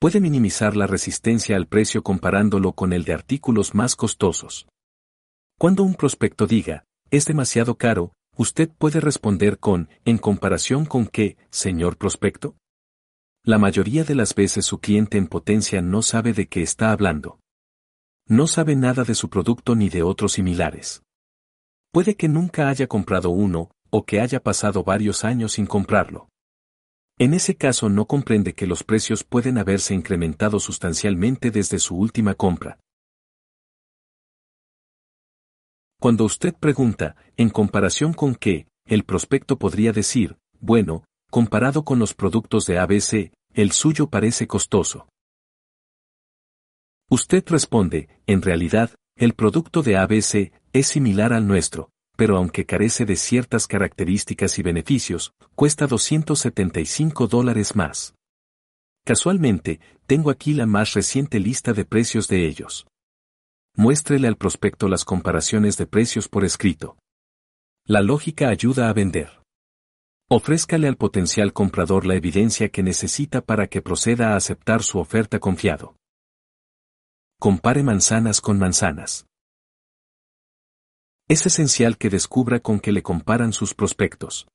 Puede 0.00 0.18
minimizar 0.18 0.74
la 0.74 0.88
resistencia 0.88 1.54
al 1.54 1.68
precio 1.68 2.02
comparándolo 2.02 2.72
con 2.72 2.92
el 2.92 3.04
de 3.04 3.12
artículos 3.12 3.76
más 3.76 3.94
costosos. 3.94 4.66
Cuando 5.60 5.84
un 5.84 5.94
prospecto 5.94 6.48
diga, 6.48 6.82
es 7.12 7.24
demasiado 7.26 7.76
caro, 7.76 8.14
usted 8.36 8.68
puede 8.68 8.98
responder 8.98 9.60
con, 9.60 9.88
¿en 10.04 10.18
comparación 10.18 10.86
con 10.86 11.06
qué, 11.06 11.36
señor 11.50 11.98
prospecto? 11.98 12.56
La 13.46 13.58
mayoría 13.58 14.04
de 14.04 14.14
las 14.14 14.34
veces 14.34 14.64
su 14.64 14.78
cliente 14.78 15.18
en 15.18 15.26
potencia 15.26 15.82
no 15.82 16.00
sabe 16.00 16.32
de 16.32 16.46
qué 16.46 16.62
está 16.62 16.92
hablando. 16.92 17.40
No 18.26 18.46
sabe 18.46 18.74
nada 18.74 19.04
de 19.04 19.14
su 19.14 19.28
producto 19.28 19.74
ni 19.74 19.90
de 19.90 20.02
otros 20.02 20.32
similares. 20.32 21.02
Puede 21.92 22.16
que 22.16 22.26
nunca 22.26 22.70
haya 22.70 22.86
comprado 22.86 23.28
uno, 23.28 23.70
o 23.90 24.06
que 24.06 24.22
haya 24.22 24.42
pasado 24.42 24.82
varios 24.82 25.24
años 25.24 25.52
sin 25.52 25.66
comprarlo. 25.66 26.30
En 27.18 27.34
ese 27.34 27.54
caso 27.54 27.90
no 27.90 28.06
comprende 28.06 28.54
que 28.54 28.66
los 28.66 28.82
precios 28.82 29.24
pueden 29.24 29.58
haberse 29.58 29.92
incrementado 29.92 30.58
sustancialmente 30.58 31.50
desde 31.50 31.78
su 31.78 31.96
última 31.98 32.34
compra. 32.34 32.80
Cuando 36.00 36.24
usted 36.24 36.54
pregunta, 36.54 37.14
¿en 37.36 37.50
comparación 37.50 38.14
con 38.14 38.36
qué? 38.36 38.68
El 38.86 39.04
prospecto 39.04 39.58
podría 39.58 39.92
decir, 39.92 40.38
bueno, 40.60 41.04
comparado 41.34 41.84
con 41.84 41.98
los 41.98 42.14
productos 42.14 42.64
de 42.64 42.78
ABC, 42.78 43.32
el 43.54 43.72
suyo 43.72 44.08
parece 44.08 44.46
costoso. 44.46 45.08
Usted 47.10 47.42
responde, 47.48 48.08
en 48.28 48.40
realidad, 48.40 48.94
el 49.16 49.34
producto 49.34 49.82
de 49.82 49.96
ABC 49.96 50.52
es 50.72 50.86
similar 50.86 51.32
al 51.32 51.48
nuestro, 51.48 51.90
pero 52.16 52.36
aunque 52.36 52.66
carece 52.66 53.04
de 53.04 53.16
ciertas 53.16 53.66
características 53.66 54.60
y 54.60 54.62
beneficios, 54.62 55.32
cuesta 55.56 55.88
275 55.88 57.26
dólares 57.26 57.74
más. 57.74 58.14
Casualmente, 59.04 59.80
tengo 60.06 60.30
aquí 60.30 60.54
la 60.54 60.66
más 60.66 60.94
reciente 60.94 61.40
lista 61.40 61.72
de 61.72 61.84
precios 61.84 62.28
de 62.28 62.46
ellos. 62.46 62.86
Muéstrele 63.74 64.28
al 64.28 64.36
prospecto 64.36 64.86
las 64.86 65.04
comparaciones 65.04 65.76
de 65.78 65.88
precios 65.88 66.28
por 66.28 66.44
escrito. 66.44 66.96
La 67.88 68.02
lógica 68.02 68.50
ayuda 68.50 68.88
a 68.88 68.92
vender. 68.92 69.43
Ofrézcale 70.36 70.88
al 70.88 70.96
potencial 70.96 71.52
comprador 71.52 72.04
la 72.06 72.16
evidencia 72.16 72.68
que 72.68 72.82
necesita 72.82 73.40
para 73.40 73.68
que 73.68 73.82
proceda 73.82 74.32
a 74.32 74.36
aceptar 74.36 74.82
su 74.82 74.98
oferta 74.98 75.38
confiado. 75.38 75.94
Compare 77.38 77.84
manzanas 77.84 78.40
con 78.40 78.58
manzanas. 78.58 79.28
Es 81.28 81.46
esencial 81.46 81.98
que 81.98 82.10
descubra 82.10 82.58
con 82.58 82.80
qué 82.80 82.90
le 82.90 83.04
comparan 83.04 83.52
sus 83.52 83.74
prospectos. 83.74 84.48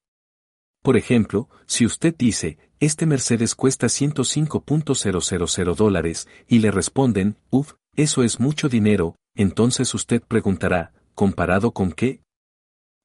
Por 0.84 0.98
ejemplo, 0.98 1.48
si 1.66 1.86
usted 1.86 2.14
dice, 2.14 2.58
este 2.82 3.06
Mercedes 3.06 3.56
cuesta 3.56 3.88
105.000 3.88 5.76
dólares, 5.76 6.28
y 6.46 6.60
le 6.60 6.72
responden, 6.72 7.38
uff, 7.52 7.76
eso 7.96 8.24
es 8.24 8.42
mucho 8.42 8.68
dinero, 8.68 9.16
entonces 9.34 9.94
usted 9.94 10.22
preguntará, 10.28 10.92
¿comparado 11.16 11.72
con 11.72 11.94
qué? 11.94 12.22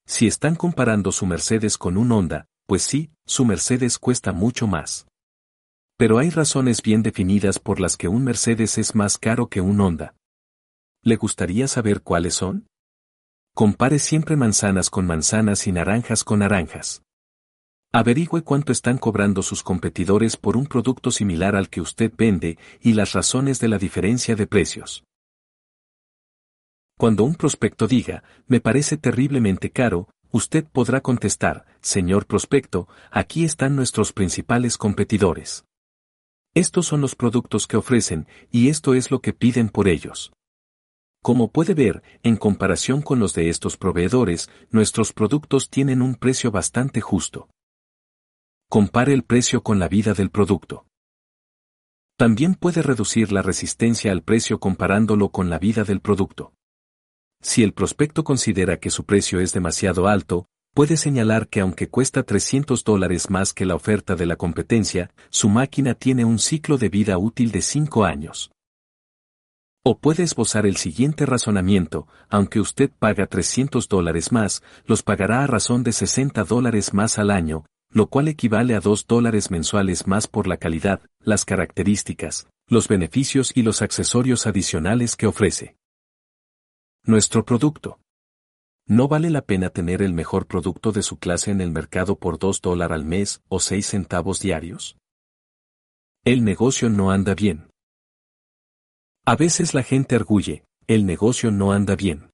Si 0.08 0.26
están 0.26 0.56
comparando 0.56 1.12
su 1.12 1.24
Mercedes 1.24 1.78
con 1.78 1.96
un 1.96 2.10
Honda, 2.10 2.48
pues 2.66 2.82
sí, 2.82 3.10
su 3.26 3.44
Mercedes 3.44 3.98
cuesta 3.98 4.32
mucho 4.32 4.66
más. 4.66 5.06
Pero 5.96 6.18
hay 6.18 6.30
razones 6.30 6.82
bien 6.82 7.02
definidas 7.02 7.58
por 7.58 7.80
las 7.80 7.96
que 7.96 8.08
un 8.08 8.24
Mercedes 8.24 8.78
es 8.78 8.94
más 8.94 9.18
caro 9.18 9.48
que 9.48 9.60
un 9.60 9.80
Honda. 9.80 10.14
¿Le 11.02 11.16
gustaría 11.16 11.68
saber 11.68 12.02
cuáles 12.02 12.34
son? 12.34 12.66
Compare 13.54 13.98
siempre 13.98 14.36
manzanas 14.36 14.90
con 14.90 15.06
manzanas 15.06 15.66
y 15.66 15.72
naranjas 15.72 16.24
con 16.24 16.40
naranjas. 16.40 17.02
Averigüe 17.92 18.42
cuánto 18.42 18.72
están 18.72 18.98
cobrando 18.98 19.40
sus 19.42 19.62
competidores 19.62 20.36
por 20.36 20.56
un 20.56 20.66
producto 20.66 21.12
similar 21.12 21.54
al 21.54 21.68
que 21.68 21.80
usted 21.80 22.12
vende 22.16 22.58
y 22.80 22.94
las 22.94 23.12
razones 23.12 23.60
de 23.60 23.68
la 23.68 23.78
diferencia 23.78 24.34
de 24.34 24.48
precios. 24.48 25.04
Cuando 26.98 27.22
un 27.22 27.36
prospecto 27.36 27.86
diga, 27.86 28.24
me 28.48 28.60
parece 28.60 28.96
terriblemente 28.96 29.70
caro, 29.70 30.08
usted 30.34 30.64
podrá 30.66 31.00
contestar, 31.00 31.64
señor 31.80 32.26
prospecto, 32.26 32.88
aquí 33.12 33.44
están 33.44 33.76
nuestros 33.76 34.12
principales 34.12 34.76
competidores. 34.76 35.64
Estos 36.54 36.86
son 36.86 37.00
los 37.00 37.14
productos 37.14 37.68
que 37.68 37.76
ofrecen, 37.76 38.26
y 38.50 38.68
esto 38.68 38.94
es 38.94 39.12
lo 39.12 39.20
que 39.20 39.32
piden 39.32 39.68
por 39.68 39.86
ellos. 39.86 40.32
Como 41.22 41.52
puede 41.52 41.74
ver, 41.74 42.02
en 42.24 42.34
comparación 42.36 43.00
con 43.00 43.20
los 43.20 43.32
de 43.34 43.48
estos 43.48 43.76
proveedores, 43.76 44.50
nuestros 44.70 45.12
productos 45.12 45.70
tienen 45.70 46.02
un 46.02 46.16
precio 46.16 46.50
bastante 46.50 47.00
justo. 47.00 47.48
Compare 48.68 49.12
el 49.12 49.22
precio 49.22 49.62
con 49.62 49.78
la 49.78 49.86
vida 49.86 50.14
del 50.14 50.30
producto. 50.30 50.84
También 52.18 52.56
puede 52.56 52.82
reducir 52.82 53.30
la 53.30 53.42
resistencia 53.42 54.10
al 54.10 54.24
precio 54.24 54.58
comparándolo 54.58 55.28
con 55.28 55.48
la 55.48 55.60
vida 55.60 55.84
del 55.84 56.00
producto. 56.00 56.54
Si 57.44 57.62
el 57.62 57.74
prospecto 57.74 58.24
considera 58.24 58.78
que 58.78 58.88
su 58.88 59.04
precio 59.04 59.38
es 59.38 59.52
demasiado 59.52 60.08
alto, 60.08 60.46
puede 60.72 60.96
señalar 60.96 61.46
que 61.48 61.60
aunque 61.60 61.90
cuesta 61.90 62.22
300 62.22 62.84
dólares 62.84 63.28
más 63.28 63.52
que 63.52 63.66
la 63.66 63.74
oferta 63.74 64.16
de 64.16 64.24
la 64.24 64.36
competencia, 64.36 65.10
su 65.28 65.50
máquina 65.50 65.92
tiene 65.92 66.24
un 66.24 66.38
ciclo 66.38 66.78
de 66.78 66.88
vida 66.88 67.18
útil 67.18 67.52
de 67.52 67.60
5 67.60 68.06
años. 68.06 68.50
O 69.84 69.98
puede 69.98 70.22
esbozar 70.22 70.64
el 70.64 70.78
siguiente 70.78 71.26
razonamiento, 71.26 72.08
aunque 72.30 72.60
usted 72.60 72.90
paga 72.98 73.26
300 73.26 73.88
dólares 73.90 74.32
más, 74.32 74.62
los 74.86 75.02
pagará 75.02 75.44
a 75.44 75.46
razón 75.46 75.82
de 75.82 75.92
60 75.92 76.44
dólares 76.44 76.94
más 76.94 77.18
al 77.18 77.30
año, 77.30 77.66
lo 77.90 78.06
cual 78.06 78.28
equivale 78.28 78.74
a 78.74 78.80
2 78.80 79.06
dólares 79.06 79.50
mensuales 79.50 80.06
más 80.06 80.28
por 80.28 80.46
la 80.46 80.56
calidad, 80.56 81.02
las 81.20 81.44
características, 81.44 82.48
los 82.68 82.88
beneficios 82.88 83.52
y 83.54 83.62
los 83.62 83.82
accesorios 83.82 84.46
adicionales 84.46 85.14
que 85.14 85.26
ofrece. 85.26 85.76
Nuestro 87.06 87.44
producto. 87.44 88.00
¿No 88.86 89.08
vale 89.08 89.28
la 89.28 89.42
pena 89.42 89.68
tener 89.68 90.00
el 90.00 90.14
mejor 90.14 90.46
producto 90.46 90.90
de 90.90 91.02
su 91.02 91.18
clase 91.18 91.50
en 91.50 91.60
el 91.60 91.70
mercado 91.70 92.18
por 92.18 92.38
2 92.38 92.62
dólares 92.62 92.94
al 92.94 93.04
mes 93.04 93.42
o 93.48 93.60
6 93.60 93.86
centavos 93.86 94.40
diarios? 94.40 94.96
El 96.24 96.44
negocio 96.44 96.88
no 96.88 97.10
anda 97.10 97.34
bien. 97.34 97.68
A 99.26 99.36
veces 99.36 99.74
la 99.74 99.82
gente 99.82 100.16
arguye, 100.16 100.64
el 100.86 101.04
negocio 101.04 101.50
no 101.50 101.72
anda 101.72 101.94
bien. 101.94 102.30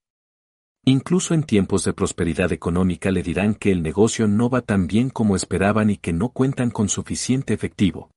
Incluso 0.85 1.33
en 1.33 1.43
tiempos 1.43 1.83
de 1.83 1.91
prosperidad 1.91 2.53
económica 2.53 3.11
le 3.11 3.23
dirán 3.23 3.55
que 3.55 3.73
el 3.73 3.83
negocio 3.83 4.29
no 4.29 4.49
va 4.49 4.61
tan 4.61 4.87
bien 4.87 5.09
como 5.09 5.35
esperaban 5.35 5.89
y 5.89 5.97
que 5.97 6.13
no 6.13 6.29
cuentan 6.29 6.71
con 6.71 6.87
suficiente 6.87 7.53
efectivo. 7.53 8.09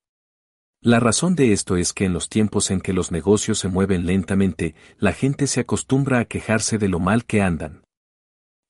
La 0.84 1.00
razón 1.00 1.34
de 1.34 1.54
esto 1.54 1.78
es 1.78 1.94
que 1.94 2.04
en 2.04 2.12
los 2.12 2.28
tiempos 2.28 2.70
en 2.70 2.82
que 2.82 2.92
los 2.92 3.10
negocios 3.10 3.58
se 3.58 3.68
mueven 3.68 4.04
lentamente, 4.04 4.74
la 4.98 5.14
gente 5.14 5.46
se 5.46 5.60
acostumbra 5.60 6.18
a 6.18 6.24
quejarse 6.26 6.76
de 6.76 6.88
lo 6.90 7.00
mal 7.00 7.24
que 7.24 7.40
andan. 7.40 7.84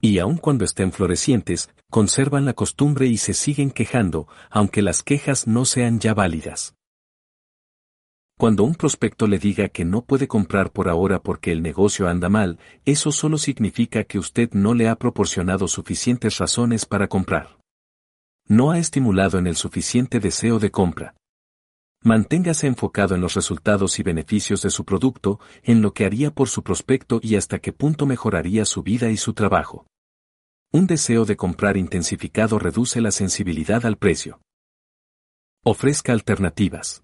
Y 0.01 0.21
aun 0.21 0.37
cuando 0.37 0.65
estén 0.65 0.93
florecientes, 0.93 1.75
conservan 1.91 2.45
la 2.45 2.53
costumbre 2.53 3.09
y 3.09 3.17
se 3.17 3.35
siguen 3.35 3.73
quejando, 3.73 4.29
aunque 4.49 4.81
las 4.81 5.03
quejas 5.03 5.49
no 5.49 5.65
sean 5.65 5.99
ya 5.99 6.15
válidas. 6.15 6.77
Cuando 8.39 8.63
un 8.63 8.77
prospecto 8.77 9.27
le 9.27 9.41
diga 9.41 9.69
que 9.69 9.85
no 9.85 10.05
puede 10.05 10.29
comprar 10.29 10.71
por 10.71 10.89
ahora 10.89 11.21
porque 11.21 11.51
el 11.51 11.63
negocio 11.63 12.07
anda 12.07 12.29
mal, 12.29 12.61
eso 12.85 13.11
solo 13.11 13.39
significa 13.39 14.05
que 14.05 14.21
usted 14.21 14.53
no 14.53 14.75
le 14.75 14.87
ha 14.87 14.95
proporcionado 14.95 15.67
suficientes 15.67 16.39
razones 16.39 16.87
para 16.87 17.09
comprar. 17.09 17.59
No 18.47 18.71
ha 18.71 18.79
estimulado 18.79 19.37
en 19.41 19.49
el 19.49 19.57
suficiente 19.57 20.21
deseo 20.21 20.61
de 20.61 20.71
compra. 20.71 21.17
Manténgase 22.07 22.67
enfocado 22.67 23.15
en 23.15 23.23
los 23.23 23.33
resultados 23.33 23.99
y 23.99 24.03
beneficios 24.03 24.61
de 24.61 24.69
su 24.69 24.85
producto, 24.85 25.41
en 25.63 25.81
lo 25.81 25.95
que 25.95 26.05
haría 26.05 26.31
por 26.31 26.51
su 26.51 26.63
prospecto 26.63 27.19
y 27.23 27.37
hasta 27.37 27.61
qué 27.61 27.73
punto 27.73 28.05
mejoraría 28.05 28.67
su 28.67 28.83
vida 28.83 29.09
y 29.09 29.17
su 29.17 29.33
trabajo. 29.33 29.87
Un 30.71 30.87
deseo 30.87 31.25
de 31.25 31.39
comprar 31.39 31.79
intensificado 31.79 32.59
reduce 32.59 33.01
la 33.01 33.11
sensibilidad 33.11 33.87
al 33.87 33.97
precio. 33.97 34.43
Ofrezca 35.65 36.13
alternativas. 36.13 37.03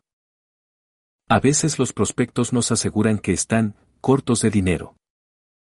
A 1.30 1.40
veces 1.40 1.78
los 1.78 1.94
prospectos 1.94 2.52
nos 2.52 2.70
aseguran 2.70 3.18
que 3.18 3.32
están 3.32 3.76
cortos 4.02 4.42
de 4.42 4.50
dinero. 4.50 4.96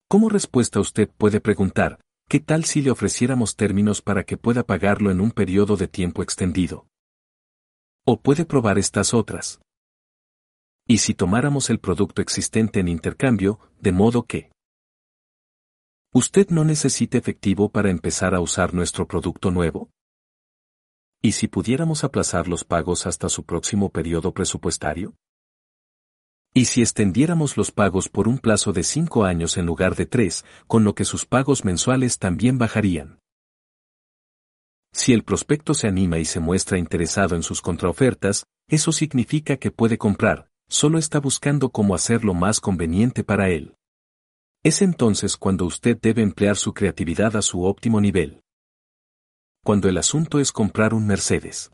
Como 0.07 0.29
respuesta 0.29 0.81
usted 0.81 1.09
puede 1.09 1.41
preguntar, 1.41 1.99
¿qué 2.29 2.41
tal 2.41 2.67
si 2.67 2.83
le 2.83 2.91
ofreciéramos 2.91 3.57
términos 3.57 4.03
para 4.03 4.25
que 4.25 4.37
pueda 4.37 4.65
pagarlo 4.65 5.11
en 5.11 5.23
un 5.23 5.31
periodo 5.31 5.79
de 5.79 5.89
tiempo 5.89 6.23
extendido? 6.23 6.87
O 8.07 8.21
puede 8.21 8.45
probar 8.45 8.77
estas 8.79 9.15
otras. 9.15 9.63
¿Y 10.87 10.99
si 10.99 11.15
tomáramos 11.15 11.71
el 11.71 11.81
producto 11.81 12.21
existente 12.21 12.81
en 12.81 12.89
intercambio, 12.89 13.59
de 13.81 13.93
modo 13.93 14.27
que 14.27 14.53
usted 16.13 16.51
no 16.51 16.65
necesite 16.65 17.17
efectivo 17.17 17.71
para 17.71 17.89
empezar 17.89 18.35
a 18.35 18.41
usar 18.41 18.75
nuestro 18.75 19.07
producto 19.09 19.51
nuevo? 19.51 19.89
¿Y 21.23 21.33
si 21.33 21.49
pudiéramos 21.49 22.05
aplazar 22.05 22.47
los 22.47 22.63
pagos 22.65 23.07
hasta 23.07 23.31
su 23.31 23.45
próximo 23.45 23.89
periodo 23.89 24.35
presupuestario? 24.35 25.15
¿Y 26.53 26.67
si 26.67 26.83
extendiéramos 26.83 27.57
los 27.57 27.73
pagos 27.73 28.11
por 28.11 28.29
un 28.29 28.39
plazo 28.39 28.75
de 28.75 28.83
cinco 28.83 29.25
años 29.25 29.57
en 29.57 29.65
lugar 29.65 29.97
de 29.97 30.05
tres, 30.05 30.45
con 30.67 30.85
lo 30.85 30.95
que 30.95 31.07
sus 31.07 31.25
pagos 31.25 31.65
mensuales 31.65 32.19
también 32.19 32.59
bajarían? 32.59 33.19
Si 34.95 35.13
el 35.13 35.25
prospecto 35.25 35.75
se 35.75 35.89
anima 35.89 36.19
y 36.19 36.25
se 36.25 36.39
muestra 36.39 36.79
interesado 36.79 37.35
en 37.35 37.43
sus 37.43 37.61
contraofertas, 37.61 38.47
eso 38.69 38.93
significa 38.93 39.57
que 39.57 39.73
puede 39.73 39.99
comprar, 39.99 40.49
solo 40.69 40.99
está 40.99 41.19
buscando 41.19 41.71
cómo 41.71 41.97
hacerlo 41.97 42.33
más 42.33 42.61
conveniente 42.61 43.25
para 43.25 43.51
él. 43.51 43.75
Es 44.63 44.83
entonces 44.83 45.37
cuando 45.37 45.67
usted 45.67 45.99
debe 46.01 46.23
emplear 46.23 46.57
su 46.57 46.73
creatividad 46.73 47.37
a 47.37 47.43
su 47.43 47.65
óptimo 47.65 48.01
nivel. 48.01 48.41
Cuando 49.65 49.89
el 49.89 49.99
asunto 49.99 50.39
es 50.39 50.53
comprar 50.53 50.95
un 50.95 51.07
Mercedes. 51.09 51.73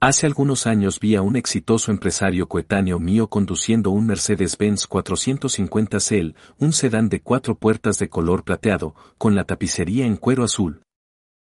Hace 0.00 0.26
algunos 0.26 0.66
años 0.66 0.98
vi 0.98 1.14
a 1.14 1.22
un 1.22 1.36
exitoso 1.36 1.92
empresario 1.92 2.48
coetáneo 2.48 2.98
mío 2.98 3.28
conduciendo 3.28 3.90
un 3.90 4.06
Mercedes-Benz 4.06 4.88
450 4.88 6.00
Cel, 6.00 6.34
un 6.58 6.72
sedán 6.72 7.08
de 7.08 7.22
cuatro 7.22 7.54
puertas 7.54 7.98
de 7.98 8.08
color 8.08 8.42
plateado, 8.42 8.94
con 9.18 9.36
la 9.36 9.44
tapicería 9.44 10.04
en 10.04 10.16
cuero 10.16 10.44
azul, 10.44 10.82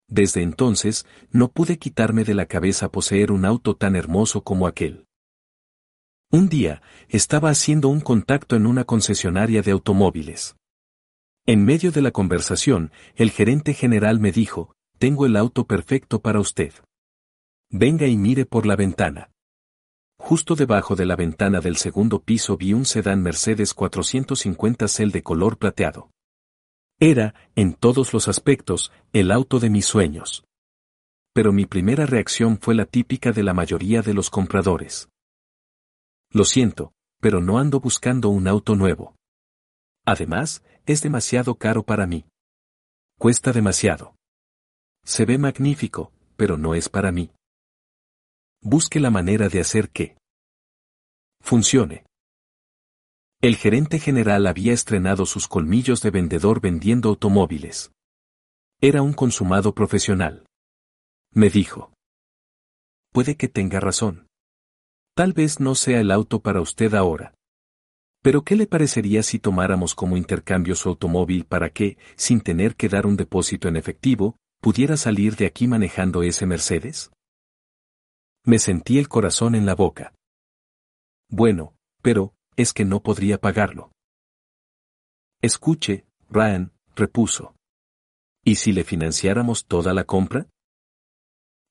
desde 0.07 0.41
entonces, 0.41 1.05
no 1.31 1.49
pude 1.49 1.77
quitarme 1.77 2.23
de 2.23 2.33
la 2.33 2.45
cabeza 2.45 2.89
poseer 2.89 3.31
un 3.31 3.45
auto 3.45 3.75
tan 3.75 3.95
hermoso 3.95 4.41
como 4.41 4.67
aquel. 4.67 5.05
Un 6.31 6.49
día, 6.49 6.81
estaba 7.09 7.49
haciendo 7.49 7.89
un 7.89 8.01
contacto 8.01 8.55
en 8.55 8.65
una 8.65 8.83
concesionaria 8.83 9.61
de 9.61 9.71
automóviles. 9.71 10.55
En 11.45 11.63
medio 11.63 11.91
de 11.91 12.01
la 12.01 12.11
conversación, 12.11 12.91
el 13.15 13.31
gerente 13.31 13.73
general 13.73 14.19
me 14.19 14.31
dijo, 14.31 14.73
tengo 14.97 15.25
el 15.25 15.37
auto 15.37 15.65
perfecto 15.65 16.21
para 16.21 16.39
usted. 16.39 16.73
Venga 17.69 18.07
y 18.07 18.17
mire 18.17 18.45
por 18.45 18.65
la 18.65 18.75
ventana. 18.75 19.31
Justo 20.17 20.55
debajo 20.55 20.95
de 20.95 21.05
la 21.05 21.15
ventana 21.15 21.61
del 21.61 21.77
segundo 21.77 22.21
piso 22.21 22.57
vi 22.57 22.73
un 22.73 22.85
sedán 22.85 23.21
Mercedes 23.21 23.73
450 23.73 24.87
Cel 24.87 25.11
de 25.11 25.23
color 25.23 25.57
plateado. 25.57 26.09
Era, 26.99 27.35
en 27.55 27.75
todos 27.75 28.11
los 28.11 28.27
aspectos, 28.27 28.91
el 29.13 29.31
auto 29.31 29.59
de 29.59 29.69
mis 29.69 29.85
sueños. 29.85 30.45
Pero 31.33 31.53
mi 31.53 31.67
primera 31.67 32.07
reacción 32.07 32.57
fue 32.59 32.73
la 32.73 32.85
típica 32.85 33.31
de 33.31 33.43
la 33.43 33.53
mayoría 33.53 34.01
de 34.01 34.15
los 34.15 34.31
compradores. 34.31 35.07
Lo 36.31 36.43
siento, 36.43 36.93
pero 37.21 37.39
no 37.39 37.59
ando 37.59 37.79
buscando 37.79 38.29
un 38.29 38.47
auto 38.47 38.75
nuevo. 38.75 39.15
Además, 40.07 40.63
es 40.87 41.03
demasiado 41.03 41.55
caro 41.55 41.83
para 41.83 42.07
mí. 42.07 42.25
Cuesta 43.19 43.51
demasiado. 43.51 44.15
Se 45.03 45.25
ve 45.25 45.37
magnífico, 45.37 46.11
pero 46.35 46.57
no 46.57 46.73
es 46.73 46.89
para 46.89 47.11
mí. 47.11 47.31
Busque 48.61 48.99
la 48.99 49.11
manera 49.11 49.49
de 49.49 49.59
hacer 49.59 49.89
que 49.89 50.17
funcione. 51.41 52.06
El 53.39 53.55
gerente 53.55 53.99
general 53.99 54.47
había 54.47 54.73
estrenado 54.73 55.27
sus 55.27 55.47
colmillos 55.47 56.01
de 56.01 56.09
vendedor 56.09 56.59
vendiendo 56.59 57.09
automóviles. 57.09 57.91
Era 58.81 59.03
un 59.03 59.13
consumado 59.13 59.75
profesional. 59.75 60.47
Me 61.31 61.51
dijo. 61.51 61.93
Puede 63.11 63.37
que 63.37 63.47
tenga 63.47 63.79
razón. 63.79 64.27
Tal 65.15 65.33
vez 65.33 65.59
no 65.59 65.75
sea 65.75 65.99
el 65.99 66.09
auto 66.09 66.41
para 66.41 66.61
usted 66.61 66.95
ahora. 66.95 67.35
Pero 68.23 68.43
¿qué 68.43 68.55
le 68.55 68.65
parecería 68.65 69.21
si 69.21 69.37
tomáramos 69.37 69.93
como 69.93 70.17
intercambio 70.17 70.75
su 70.75 70.89
automóvil 70.89 71.45
para 71.45 71.69
que, 71.69 71.97
sin 72.15 72.41
tener 72.41 72.75
que 72.75 72.89
dar 72.89 73.05
un 73.05 73.17
depósito 73.17 73.67
en 73.67 73.75
efectivo, 73.75 74.37
pudiera 74.61 74.97
salir 74.97 75.35
de 75.35 75.45
aquí 75.45 75.67
manejando 75.67 76.23
ese 76.23 76.47
Mercedes? 76.47 77.11
Me 78.43 78.57
sentí 78.57 78.97
el 78.97 79.07
corazón 79.07 79.53
en 79.53 79.67
la 79.67 79.75
boca. 79.75 80.13
Bueno, 81.29 81.75
pero, 82.01 82.33
es 82.57 82.73
que 82.73 82.83
no 82.83 83.01
podría 83.01 83.37
pagarlo. 83.37 83.91
Escuche, 85.41 86.05
Ryan, 86.29 86.73
repuso. 86.95 87.55
¿Y 88.43 88.55
si 88.55 88.73
le 88.73 88.83
financiáramos 88.83 89.65
toda 89.65 89.93
la 89.93 90.03
compra? 90.03 90.47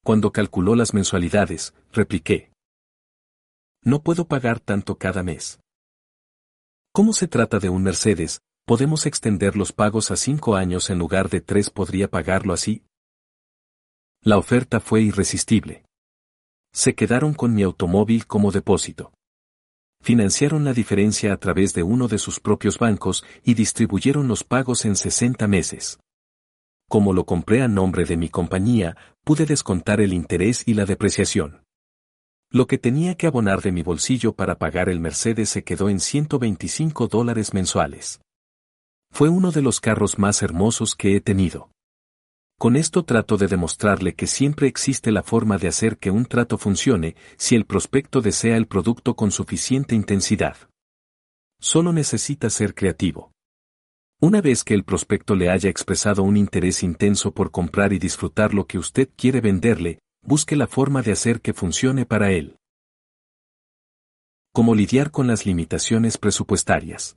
Cuando 0.02 0.32
calculó 0.32 0.74
las 0.74 0.94
mensualidades, 0.94 1.74
repliqué. 1.92 2.50
No 3.82 4.02
puedo 4.02 4.26
pagar 4.26 4.60
tanto 4.60 4.96
cada 4.96 5.22
mes. 5.22 5.60
¿Cómo 6.92 7.12
se 7.12 7.28
trata 7.28 7.58
de 7.58 7.68
un 7.68 7.82
Mercedes, 7.82 8.40
podemos 8.64 9.04
extender 9.04 9.56
los 9.56 9.72
pagos 9.72 10.10
a 10.10 10.16
cinco 10.16 10.56
años 10.56 10.88
en 10.88 10.98
lugar 10.98 11.28
de 11.28 11.42
tres 11.42 11.68
podría 11.68 12.08
pagarlo 12.08 12.54
así? 12.54 12.84
La 14.22 14.38
oferta 14.38 14.80
fue 14.80 15.02
irresistible 15.02 15.86
se 16.76 16.94
quedaron 16.94 17.32
con 17.32 17.54
mi 17.54 17.62
automóvil 17.62 18.26
como 18.26 18.52
depósito. 18.52 19.10
Financiaron 20.06 20.62
la 20.62 20.72
diferencia 20.72 21.32
a 21.32 21.36
través 21.36 21.74
de 21.74 21.82
uno 21.82 22.06
de 22.06 22.18
sus 22.18 22.38
propios 22.38 22.78
bancos 22.78 23.24
y 23.42 23.54
distribuyeron 23.54 24.28
los 24.28 24.44
pagos 24.44 24.84
en 24.84 24.94
60 24.94 25.48
meses. 25.48 25.98
Como 26.88 27.12
lo 27.12 27.26
compré 27.26 27.60
a 27.60 27.66
nombre 27.66 28.04
de 28.04 28.16
mi 28.16 28.28
compañía, 28.28 28.96
pude 29.24 29.46
descontar 29.46 30.00
el 30.00 30.12
interés 30.12 30.62
y 30.64 30.74
la 30.74 30.84
depreciación. 30.84 31.64
Lo 32.52 32.68
que 32.68 32.78
tenía 32.78 33.16
que 33.16 33.26
abonar 33.26 33.62
de 33.62 33.72
mi 33.72 33.82
bolsillo 33.82 34.32
para 34.32 34.58
pagar 34.58 34.88
el 34.88 35.00
Mercedes 35.00 35.48
se 35.48 35.64
quedó 35.64 35.88
en 35.88 35.98
125 35.98 37.08
dólares 37.08 37.52
mensuales. 37.52 38.20
Fue 39.10 39.28
uno 39.28 39.50
de 39.50 39.62
los 39.62 39.80
carros 39.80 40.20
más 40.20 40.40
hermosos 40.40 40.94
que 40.94 41.16
he 41.16 41.20
tenido. 41.20 41.68
Con 42.58 42.76
esto 42.76 43.04
trato 43.04 43.36
de 43.36 43.48
demostrarle 43.48 44.14
que 44.14 44.26
siempre 44.26 44.66
existe 44.66 45.12
la 45.12 45.22
forma 45.22 45.58
de 45.58 45.68
hacer 45.68 45.98
que 45.98 46.10
un 46.10 46.24
trato 46.24 46.56
funcione 46.56 47.14
si 47.36 47.54
el 47.54 47.66
prospecto 47.66 48.22
desea 48.22 48.56
el 48.56 48.66
producto 48.66 49.14
con 49.14 49.30
suficiente 49.30 49.94
intensidad. 49.94 50.56
Solo 51.60 51.92
necesita 51.92 52.48
ser 52.48 52.74
creativo. 52.74 53.32
Una 54.22 54.40
vez 54.40 54.64
que 54.64 54.72
el 54.72 54.84
prospecto 54.84 55.34
le 55.34 55.50
haya 55.50 55.68
expresado 55.68 56.22
un 56.22 56.38
interés 56.38 56.82
intenso 56.82 57.32
por 57.32 57.50
comprar 57.50 57.92
y 57.92 57.98
disfrutar 57.98 58.54
lo 58.54 58.66
que 58.66 58.78
usted 58.78 59.10
quiere 59.14 59.42
venderle, 59.42 59.98
busque 60.22 60.56
la 60.56 60.66
forma 60.66 61.02
de 61.02 61.12
hacer 61.12 61.42
que 61.42 61.52
funcione 61.52 62.06
para 62.06 62.32
él. 62.32 62.56
Cómo 64.54 64.74
lidiar 64.74 65.10
con 65.10 65.26
las 65.26 65.44
limitaciones 65.44 66.16
presupuestarias. 66.16 67.16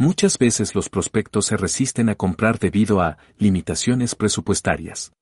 Muchas 0.00 0.38
veces 0.38 0.74
los 0.74 0.88
prospectos 0.88 1.44
se 1.44 1.58
resisten 1.58 2.08
a 2.08 2.14
comprar 2.14 2.58
debido 2.58 3.02
a 3.02 3.18
limitaciones 3.36 4.14
presupuestarias. 4.14 5.12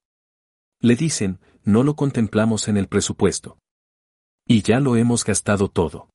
Le 0.80 0.94
dicen, 0.94 1.40
no 1.64 1.82
lo 1.82 1.96
contemplamos 1.96 2.68
en 2.68 2.76
el 2.76 2.86
presupuesto. 2.86 3.58
Y 4.46 4.62
ya 4.62 4.78
lo 4.78 4.94
hemos 4.94 5.24
gastado 5.24 5.66
todo. 5.66 6.10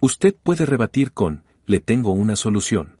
Usted 0.00 0.36
puede 0.44 0.64
rebatir 0.64 1.12
con, 1.12 1.42
le 1.66 1.80
tengo 1.80 2.12
una 2.12 2.36
solución. 2.36 3.00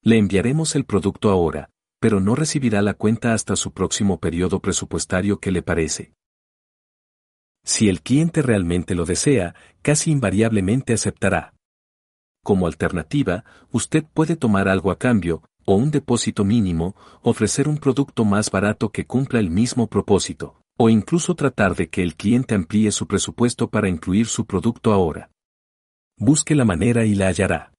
Le 0.00 0.16
enviaremos 0.16 0.76
el 0.76 0.84
producto 0.84 1.28
ahora, 1.28 1.70
pero 1.98 2.20
no 2.20 2.36
recibirá 2.36 2.82
la 2.82 2.94
cuenta 2.94 3.34
hasta 3.34 3.56
su 3.56 3.72
próximo 3.72 4.20
periodo 4.20 4.60
presupuestario 4.60 5.40
que 5.40 5.50
le 5.50 5.62
parece. 5.62 6.12
Si 7.64 7.88
el 7.88 8.00
cliente 8.02 8.42
realmente 8.42 8.94
lo 8.94 9.06
desea, 9.06 9.56
casi 9.82 10.12
invariablemente 10.12 10.92
aceptará. 10.92 11.52
Como 12.42 12.66
alternativa, 12.66 13.44
usted 13.70 14.04
puede 14.04 14.36
tomar 14.36 14.68
algo 14.68 14.90
a 14.90 14.98
cambio, 14.98 15.42
o 15.64 15.74
un 15.74 15.90
depósito 15.90 16.44
mínimo, 16.44 16.96
ofrecer 17.22 17.68
un 17.68 17.78
producto 17.78 18.24
más 18.24 18.50
barato 18.50 18.90
que 18.90 19.06
cumpla 19.06 19.40
el 19.40 19.50
mismo 19.50 19.86
propósito, 19.86 20.60
o 20.78 20.88
incluso 20.88 21.34
tratar 21.34 21.76
de 21.76 21.88
que 21.88 22.02
el 22.02 22.16
cliente 22.16 22.54
amplíe 22.54 22.90
su 22.92 23.06
presupuesto 23.06 23.68
para 23.68 23.88
incluir 23.88 24.26
su 24.26 24.46
producto 24.46 24.92
ahora. 24.92 25.30
Busque 26.16 26.54
la 26.54 26.64
manera 26.64 27.04
y 27.04 27.14
la 27.14 27.28
hallará. 27.28 27.72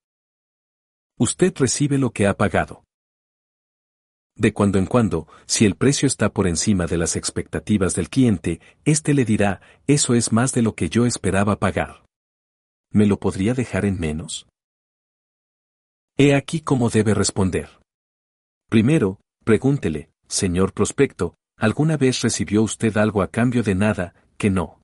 Usted 1.18 1.54
recibe 1.58 1.98
lo 1.98 2.12
que 2.12 2.28
ha 2.28 2.38
pagado. 2.38 2.84
De 4.36 4.54
cuando 4.54 4.80
en 4.80 4.86
cuando, 4.86 5.28
si 5.46 5.66
el 5.66 5.76
precio 5.76 6.08
está 6.08 6.32
por 6.32 6.48
encima 6.48 6.86
de 6.86 6.98
las 6.98 7.16
expectativas 7.16 7.96
del 7.96 8.10
cliente, 8.10 8.62
éste 8.86 9.14
le 9.14 9.26
dirá, 9.26 9.62
eso 9.88 10.14
es 10.14 10.32
más 10.32 10.54
de 10.54 10.62
lo 10.62 10.74
que 10.74 10.90
yo 10.90 11.06
esperaba 11.06 11.60
pagar. 11.60 12.06
¿Me 12.92 13.06
lo 13.06 13.20
podría 13.20 13.54
dejar 13.54 13.86
en 13.86 14.00
menos? 14.00 14.48
He 16.24 16.36
aquí 16.36 16.62
cómo 16.62 16.92
debe 16.92 17.16
responder. 17.16 17.82
Primero, 18.70 19.20
pregúntele, 19.44 20.12
señor 20.28 20.72
prospecto, 20.72 21.34
¿alguna 21.58 21.98
vez 21.98 22.22
recibió 22.22 22.62
usted 22.62 22.96
algo 22.98 23.24
a 23.24 23.30
cambio 23.30 23.64
de 23.64 23.74
nada, 23.74 24.14
que 24.38 24.52
no? 24.52 24.84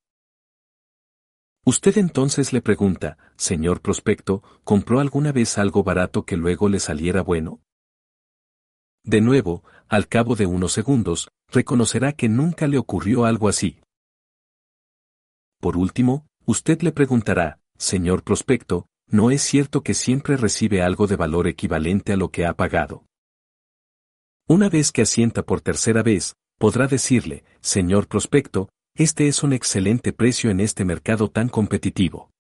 Usted 1.63 1.99
entonces 1.99 2.53
le 2.53 2.61
pregunta, 2.61 3.19
señor 3.35 3.81
prospecto, 3.81 4.41
¿compró 4.63 4.99
alguna 4.99 5.31
vez 5.31 5.59
algo 5.59 5.83
barato 5.83 6.25
que 6.25 6.37
luego 6.37 6.69
le 6.69 6.79
saliera 6.79 7.21
bueno? 7.21 7.61
De 9.03 9.21
nuevo, 9.21 9.63
al 9.89 10.07
cabo 10.07 10.35
de 10.35 10.47
unos 10.47 10.71
segundos, 10.71 11.29
reconocerá 11.51 12.13
que 12.13 12.29
nunca 12.29 12.65
le 12.65 12.79
ocurrió 12.79 13.25
algo 13.25 13.47
así. 13.47 13.79
Por 15.59 15.77
último, 15.77 16.25
usted 16.47 16.81
le 16.81 16.91
preguntará, 16.91 17.59
señor 17.77 18.23
prospecto, 18.23 18.87
¿no 19.09 19.31
es 19.31 19.41
cierto 19.41 19.81
que 19.81 19.93
siempre 19.93 20.37
recibe 20.37 20.81
algo 20.81 21.07
de 21.07 21.15
valor 21.15 21.47
equivalente 21.47 22.13
a 22.13 22.17
lo 22.17 22.29
que 22.29 22.45
ha 22.45 22.53
pagado? 22.53 23.05
Una 24.47 24.69
vez 24.69 24.91
que 24.91 25.01
asienta 25.01 25.43
por 25.43 25.61
tercera 25.61 26.03
vez, 26.03 26.35
podrá 26.57 26.87
decirle, 26.87 27.43
señor 27.61 28.07
prospecto, 28.07 28.69
este 28.95 29.27
es 29.27 29.43
un 29.43 29.53
excelente 29.53 30.11
precio 30.13 30.49
en 30.49 30.59
este 30.59 30.83
mercado 30.83 31.29
tan 31.29 31.49
competitivo. 31.49 32.31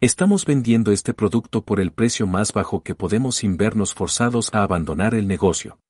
Estamos 0.00 0.44
vendiendo 0.44 0.92
este 0.92 1.14
producto 1.14 1.62
por 1.62 1.80
el 1.80 1.92
precio 1.92 2.26
más 2.26 2.52
bajo 2.52 2.82
que 2.82 2.94
podemos 2.94 3.36
sin 3.36 3.56
vernos 3.56 3.94
forzados 3.94 4.54
a 4.54 4.62
abandonar 4.62 5.14
el 5.14 5.26
negocio. 5.26 5.80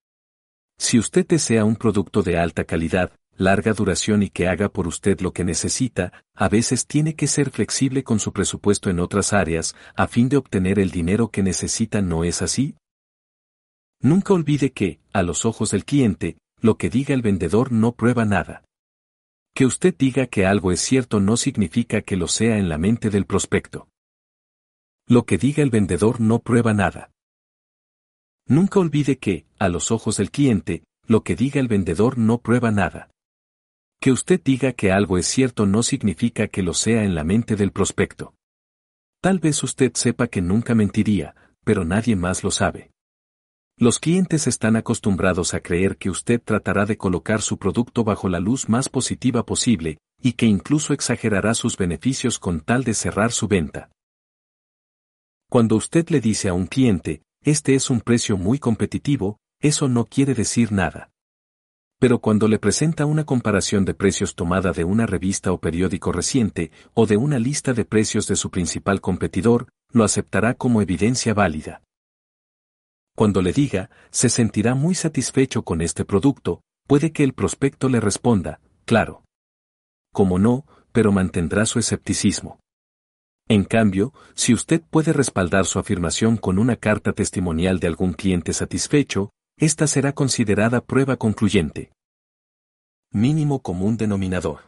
Si 0.79 0.99
usted 0.99 1.27
desea 1.27 1.65
un 1.65 1.77
producto 1.77 2.23
de 2.23 2.39
alta 2.39 2.65
calidad, 2.65 3.13
larga 3.39 3.73
duración 3.73 4.23
y 4.23 4.29
que 4.29 4.49
haga 4.49 4.69
por 4.69 4.87
usted 4.87 5.21
lo 5.21 5.33
que 5.33 5.45
necesita, 5.45 6.13
a 6.35 6.49
veces 6.49 6.87
tiene 6.87 7.15
que 7.15 7.27
ser 7.27 7.51
flexible 7.51 8.03
con 8.03 8.19
su 8.21 8.33
presupuesto 8.33 8.91
en 8.91 9.01
otras 9.01 9.33
áreas, 9.33 9.75
a 9.95 10.09
fin 10.09 10.29
de 10.29 10.37
obtener 10.37 10.79
el 10.79 10.91
dinero 10.91 11.31
que 11.31 11.43
necesita, 11.43 12.03
¿no 12.03 12.25
es 12.25 12.43
así? 12.43 12.75
Nunca 14.01 14.35
olvide 14.35 14.73
que, 14.73 15.01
a 15.13 15.23
los 15.23 15.45
ojos 15.45 15.71
del 15.71 15.85
cliente, 15.85 16.37
lo 16.61 16.77
que 16.77 16.91
diga 16.91 17.15
el 17.15 17.23
vendedor 17.23 17.73
no 17.73 17.93
prueba 17.93 18.25
nada. 18.25 18.65
Que 19.55 19.67
usted 19.67 19.95
diga 19.97 20.27
que 20.27 20.45
algo 20.45 20.73
es 20.73 20.81
cierto 20.81 21.21
no 21.21 21.37
significa 21.37 22.03
que 22.03 22.17
lo 22.17 22.29
sea 22.29 22.59
en 22.59 22.69
la 22.69 22.79
mente 22.79 23.11
del 23.11 23.25
prospecto. 23.25 23.89
Lo 25.07 25.25
que 25.25 25.39
diga 25.39 25.63
el 25.63 25.71
vendedor 25.71 26.21
no 26.21 26.41
prueba 26.41 26.75
nada. 26.75 27.11
Nunca 28.47 28.81
olvide 28.81 29.19
que, 29.19 29.47
a 29.59 29.69
los 29.69 29.91
ojos 29.91 30.17
del 30.17 30.31
cliente, 30.31 30.85
lo 31.07 31.23
que 31.23 31.37
diga 31.37 31.61
el 31.61 31.69
vendedor 31.69 32.19
no 32.19 32.39
prueba 32.39 32.71
nada. 32.71 33.11
Que 34.01 34.13
usted 34.13 34.41
diga 34.43 34.73
que 34.73 34.93
algo 34.93 35.19
es 35.19 35.27
cierto 35.27 35.67
no 35.67 35.83
significa 35.83 36.47
que 36.47 36.63
lo 36.63 36.73
sea 36.73 37.05
en 37.05 37.15
la 37.15 37.25
mente 37.25 37.57
del 37.57 37.73
prospecto. 37.73 38.35
Tal 39.21 39.41
vez 39.41 39.63
usted 39.65 39.93
sepa 39.95 40.29
que 40.29 40.41
nunca 40.41 40.75
mentiría, 40.75 41.35
pero 41.65 41.85
nadie 41.85 42.15
más 42.15 42.45
lo 42.45 42.53
sabe. 42.53 42.93
Los 43.77 43.99
clientes 43.99 44.47
están 44.47 44.77
acostumbrados 44.77 45.55
a 45.55 45.61
creer 45.61 45.97
que 45.97 46.11
usted 46.11 46.41
tratará 46.43 46.87
de 46.87 46.97
colocar 46.97 47.43
su 47.43 47.59
producto 47.59 48.05
bajo 48.05 48.29
la 48.29 48.41
luz 48.41 48.69
más 48.69 48.89
positiva 48.89 49.45
posible, 49.45 49.99
y 50.21 50.33
que 50.33 50.47
incluso 50.47 50.93
exagerará 50.93 51.55
sus 51.55 51.77
beneficios 51.77 52.39
con 52.39 52.61
tal 52.61 52.85
de 52.85 52.95
cerrar 52.95 53.33
su 53.33 53.47
venta. 53.47 53.91
Cuando 55.49 55.77
usted 55.77 56.09
le 56.11 56.21
dice 56.21 56.49
a 56.49 56.55
un 56.55 56.67
cliente, 56.67 57.23
este 57.43 57.75
es 57.75 57.89
un 57.89 58.01
precio 58.01 58.37
muy 58.37 58.59
competitivo, 58.59 59.39
eso 59.61 59.89
no 59.89 60.05
quiere 60.05 60.35
decir 60.35 60.73
nada. 60.73 61.11
Pero 61.99 62.21
cuando 62.21 62.47
le 62.47 62.59
presenta 62.59 63.07
una 63.07 63.25
comparación 63.25 63.85
de 63.85 63.95
precios 63.95 64.37
tomada 64.37 64.73
de 64.73 64.85
una 64.85 65.07
revista 65.07 65.53
o 65.53 65.59
periódico 65.59 66.13
reciente, 66.13 66.71
o 66.95 67.07
de 67.07 67.17
una 67.17 67.39
lista 67.39 67.73
de 67.73 67.85
precios 67.85 68.29
de 68.29 68.37
su 68.37 68.51
principal 68.51 69.01
competidor, 69.01 69.69
lo 69.91 70.05
aceptará 70.05 70.55
como 70.55 70.81
evidencia 70.81 71.35
válida. 71.35 71.83
Cuando 73.17 73.43
le 73.43 73.53
diga, 73.53 73.91
se 74.11 74.29
sentirá 74.29 74.77
muy 74.77 74.95
satisfecho 74.95 75.63
con 75.63 75.81
este 75.81 76.05
producto, 76.05 76.61
puede 76.87 77.11
que 77.11 77.25
el 77.25 77.33
prospecto 77.33 77.89
le 77.89 77.99
responda, 77.99 78.61
claro. 78.85 79.25
Como 80.13 80.39
no, 80.39 80.67
pero 80.93 81.11
mantendrá 81.11 81.67
su 81.67 81.81
escepticismo. 81.81 82.61
En 83.49 83.65
cambio, 83.65 84.13
si 84.35 84.55
usted 84.55 84.83
puede 84.83 85.13
respaldar 85.13 85.65
su 85.65 85.81
afirmación 85.81 86.37
con 86.37 86.59
una 86.61 86.77
carta 86.77 87.13
testimonial 87.13 87.81
de 87.81 87.89
algún 87.89 88.13
cliente 88.13 88.53
satisfecho, 88.53 89.31
esta 89.61 89.89
será 89.89 90.13
considerada 90.13 90.81
prueba 90.81 91.17
concluyente. 91.17 91.91
Mínimo 93.11 93.61
común 93.61 93.97
denominador. 93.97 94.61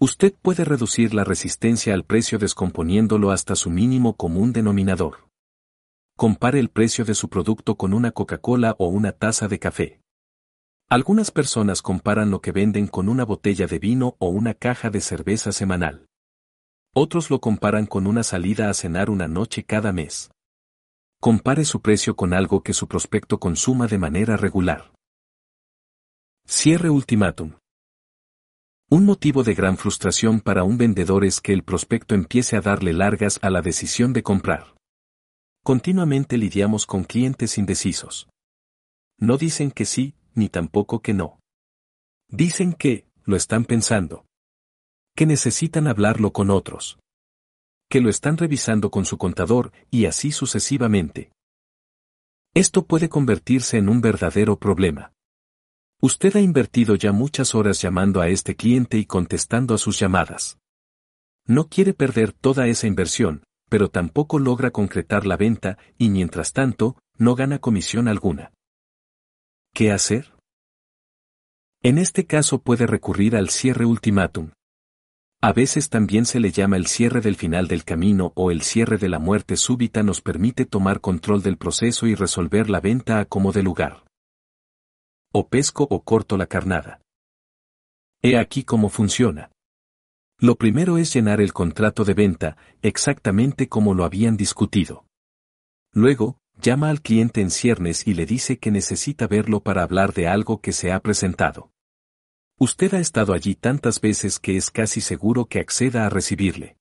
Usted 0.00 0.34
puede 0.42 0.64
reducir 0.64 1.14
la 1.14 1.22
resistencia 1.22 1.94
al 1.94 2.04
precio 2.04 2.38
descomponiéndolo 2.40 3.30
hasta 3.30 3.54
su 3.54 3.70
mínimo 3.70 4.16
común 4.16 4.52
denominador. 4.52 5.28
Compare 6.16 6.58
el 6.58 6.68
precio 6.68 7.04
de 7.04 7.14
su 7.14 7.28
producto 7.28 7.76
con 7.76 7.94
una 7.94 8.10
Coca-Cola 8.10 8.74
o 8.78 8.88
una 8.88 9.12
taza 9.12 9.46
de 9.46 9.60
café. 9.60 10.00
Algunas 10.88 11.30
personas 11.30 11.80
comparan 11.80 12.32
lo 12.32 12.40
que 12.40 12.50
venden 12.50 12.88
con 12.88 13.08
una 13.08 13.24
botella 13.24 13.68
de 13.68 13.78
vino 13.78 14.16
o 14.18 14.30
una 14.30 14.54
caja 14.54 14.90
de 14.90 15.00
cerveza 15.00 15.52
semanal. 15.52 16.06
Otros 16.92 17.30
lo 17.30 17.40
comparan 17.40 17.86
con 17.86 18.08
una 18.08 18.24
salida 18.24 18.68
a 18.68 18.74
cenar 18.74 19.10
una 19.10 19.28
noche 19.28 19.64
cada 19.64 19.92
mes. 19.92 20.33
Compare 21.24 21.64
su 21.64 21.80
precio 21.80 22.16
con 22.16 22.34
algo 22.34 22.62
que 22.62 22.74
su 22.74 22.86
prospecto 22.86 23.40
consuma 23.40 23.86
de 23.86 23.96
manera 23.96 24.36
regular. 24.36 24.92
Cierre 26.46 26.90
ultimátum. 26.90 27.54
Un 28.90 29.06
motivo 29.06 29.42
de 29.42 29.54
gran 29.54 29.78
frustración 29.78 30.42
para 30.42 30.64
un 30.64 30.76
vendedor 30.76 31.24
es 31.24 31.40
que 31.40 31.54
el 31.54 31.64
prospecto 31.64 32.14
empiece 32.14 32.58
a 32.58 32.60
darle 32.60 32.92
largas 32.92 33.38
a 33.40 33.48
la 33.48 33.62
decisión 33.62 34.12
de 34.12 34.22
comprar. 34.22 34.74
Continuamente 35.64 36.36
lidiamos 36.36 36.84
con 36.84 37.04
clientes 37.04 37.56
indecisos. 37.56 38.28
No 39.18 39.38
dicen 39.38 39.70
que 39.70 39.86
sí, 39.86 40.16
ni 40.34 40.50
tampoco 40.50 41.00
que 41.00 41.14
no. 41.14 41.40
Dicen 42.28 42.74
que, 42.74 43.08
lo 43.24 43.36
están 43.36 43.64
pensando 43.64 44.26
que 45.16 45.24
necesitan 45.24 45.86
hablarlo 45.86 46.34
con 46.34 46.50
otros. 46.50 46.98
Que 47.88 48.00
lo 48.00 48.10
están 48.10 48.36
revisando 48.36 48.90
con 48.90 49.04
su 49.04 49.18
contador 49.18 49.72
y 49.90 50.06
así 50.06 50.32
sucesivamente. 50.32 51.30
Esto 52.54 52.86
puede 52.86 53.08
convertirse 53.08 53.78
en 53.78 53.88
un 53.88 54.00
verdadero 54.00 54.58
problema. 54.58 55.12
Usted 56.00 56.36
ha 56.36 56.40
invertido 56.40 56.96
ya 56.96 57.12
muchas 57.12 57.54
horas 57.54 57.80
llamando 57.80 58.20
a 58.20 58.28
este 58.28 58.56
cliente 58.56 58.98
y 58.98 59.06
contestando 59.06 59.74
a 59.74 59.78
sus 59.78 59.98
llamadas. 59.98 60.58
No 61.46 61.68
quiere 61.68 61.94
perder 61.94 62.32
toda 62.32 62.66
esa 62.68 62.86
inversión, 62.86 63.42
pero 63.68 63.90
tampoco 63.90 64.38
logra 64.38 64.70
concretar 64.70 65.26
la 65.26 65.36
venta 65.36 65.78
y 65.98 66.10
mientras 66.10 66.52
tanto, 66.52 66.96
no 67.16 67.34
gana 67.34 67.58
comisión 67.58 68.08
alguna. 68.08 68.52
¿Qué 69.72 69.90
hacer? 69.90 70.32
En 71.82 71.98
este 71.98 72.26
caso 72.26 72.62
puede 72.62 72.86
recurrir 72.86 73.36
al 73.36 73.50
cierre 73.50 73.84
ultimátum, 73.84 74.52
a 75.44 75.52
veces 75.52 75.90
también 75.90 76.24
se 76.24 76.40
le 76.40 76.52
llama 76.52 76.78
el 76.78 76.86
cierre 76.86 77.20
del 77.20 77.36
final 77.36 77.68
del 77.68 77.84
camino 77.84 78.32
o 78.34 78.50
el 78.50 78.62
cierre 78.62 78.96
de 78.96 79.10
la 79.10 79.18
muerte 79.18 79.58
súbita 79.58 80.02
nos 80.02 80.22
permite 80.22 80.64
tomar 80.64 81.02
control 81.02 81.42
del 81.42 81.58
proceso 81.58 82.06
y 82.06 82.14
resolver 82.14 82.70
la 82.70 82.80
venta 82.80 83.20
a 83.20 83.26
como 83.26 83.52
de 83.52 83.62
lugar. 83.62 84.04
O 85.34 85.46
pesco 85.46 85.86
o 85.90 86.02
corto 86.02 86.38
la 86.38 86.46
carnada. 86.46 87.02
He 88.22 88.38
aquí 88.38 88.64
cómo 88.64 88.88
funciona. 88.88 89.50
Lo 90.38 90.54
primero 90.54 90.96
es 90.96 91.12
llenar 91.12 91.42
el 91.42 91.52
contrato 91.52 92.06
de 92.06 92.14
venta, 92.14 92.56
exactamente 92.80 93.68
como 93.68 93.92
lo 93.92 94.04
habían 94.06 94.38
discutido. 94.38 95.04
Luego, 95.92 96.38
llama 96.58 96.88
al 96.88 97.02
cliente 97.02 97.42
en 97.42 97.50
ciernes 97.50 98.06
y 98.06 98.14
le 98.14 98.24
dice 98.24 98.58
que 98.58 98.70
necesita 98.70 99.26
verlo 99.26 99.60
para 99.60 99.82
hablar 99.82 100.14
de 100.14 100.26
algo 100.26 100.62
que 100.62 100.72
se 100.72 100.90
ha 100.90 101.00
presentado. 101.00 101.73
Usted 102.58 102.94
ha 102.94 103.00
estado 103.00 103.32
allí 103.32 103.56
tantas 103.56 104.00
veces 104.00 104.38
que 104.38 104.56
es 104.56 104.70
casi 104.70 105.00
seguro 105.00 105.46
que 105.46 105.58
acceda 105.58 106.06
a 106.06 106.08
recibirle. 106.08 106.76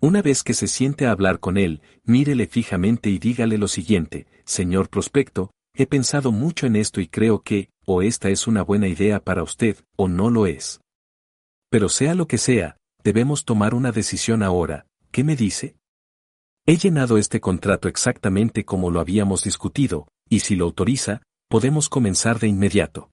Una 0.00 0.22
vez 0.22 0.42
que 0.42 0.54
se 0.54 0.66
siente 0.66 1.06
a 1.06 1.12
hablar 1.12 1.38
con 1.38 1.56
él, 1.56 1.82
mírele 2.02 2.48
fijamente 2.48 3.10
y 3.10 3.18
dígale 3.18 3.58
lo 3.58 3.68
siguiente, 3.68 4.26
señor 4.44 4.90
prospecto, 4.90 5.52
he 5.72 5.86
pensado 5.86 6.32
mucho 6.32 6.66
en 6.66 6.74
esto 6.74 7.00
y 7.00 7.06
creo 7.06 7.42
que, 7.42 7.70
o 7.86 8.02
esta 8.02 8.28
es 8.28 8.48
una 8.48 8.62
buena 8.62 8.88
idea 8.88 9.20
para 9.22 9.44
usted, 9.44 9.76
o 9.96 10.08
no 10.08 10.30
lo 10.30 10.46
es. 10.46 10.80
Pero 11.70 11.88
sea 11.88 12.14
lo 12.14 12.26
que 12.26 12.38
sea, 12.38 12.76
debemos 13.04 13.44
tomar 13.44 13.72
una 13.72 13.92
decisión 13.92 14.42
ahora, 14.42 14.86
¿qué 15.12 15.22
me 15.22 15.36
dice? 15.36 15.76
He 16.66 16.76
llenado 16.76 17.18
este 17.18 17.40
contrato 17.40 17.88
exactamente 17.88 18.64
como 18.64 18.90
lo 18.90 18.98
habíamos 18.98 19.44
discutido, 19.44 20.08
y 20.28 20.40
si 20.40 20.56
lo 20.56 20.64
autoriza, 20.64 21.22
podemos 21.48 21.88
comenzar 21.88 22.40
de 22.40 22.48
inmediato. 22.48 23.10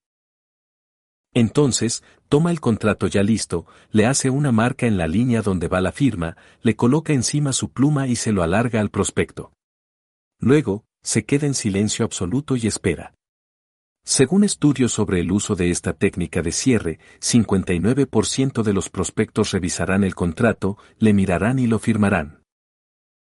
Entonces, 1.34 2.03
toma 2.27 2.51
el 2.51 2.60
contrato 2.60 3.08
ya 3.08 3.24
listo, 3.24 3.66
le 3.92 4.06
hace 4.06 4.30
una 4.30 4.51
marca 4.51 4.85
en 4.85 4.98
la 4.98 5.08
línea 5.08 5.42
donde 5.42 5.69
va 5.69 5.80
la 5.80 5.93
firma, 5.93 6.35
le 6.61 6.76
coloca 6.76 7.14
encima 7.14 7.53
su 7.53 7.72
pluma 7.72 8.08
y 8.08 8.16
se 8.16 8.34
lo 8.34 8.43
alarga 8.43 8.82
al 8.82 8.90
prospecto. 8.90 9.53
Luego, 10.40 10.84
se 11.01 11.24
queda 11.24 11.48
en 11.48 11.53
silencio 11.53 12.03
absoluto 12.03 12.56
y 12.58 12.68
espera. 12.68 13.16
Según 14.03 14.43
estudios 14.43 14.92
sobre 14.92 15.19
el 15.19 15.32
uso 15.32 15.56
de 15.56 15.69
esta 15.69 15.93
técnica 15.93 16.42
de 16.42 16.51
cierre, 16.51 17.00
59% 17.19 18.64
de 18.64 18.74
los 18.74 18.90
prospectos 18.90 19.51
revisarán 19.51 20.03
el 20.03 20.16
contrato, 20.16 20.77
le 20.98 21.14
mirarán 21.14 21.60
y 21.60 21.68
lo 21.68 21.80
firmarán. 21.80 22.43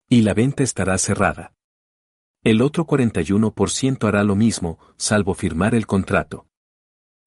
Y 0.08 0.22
la 0.22 0.34
venta 0.34 0.62
estará 0.62 0.98
cerrada. 0.98 1.52
El 2.42 2.62
otro 2.62 2.86
41% 2.86 4.08
hará 4.08 4.24
lo 4.24 4.34
mismo, 4.34 4.78
salvo 4.97 5.34
firmar 5.34 5.74
el 5.74 5.86
contrato 5.86 6.49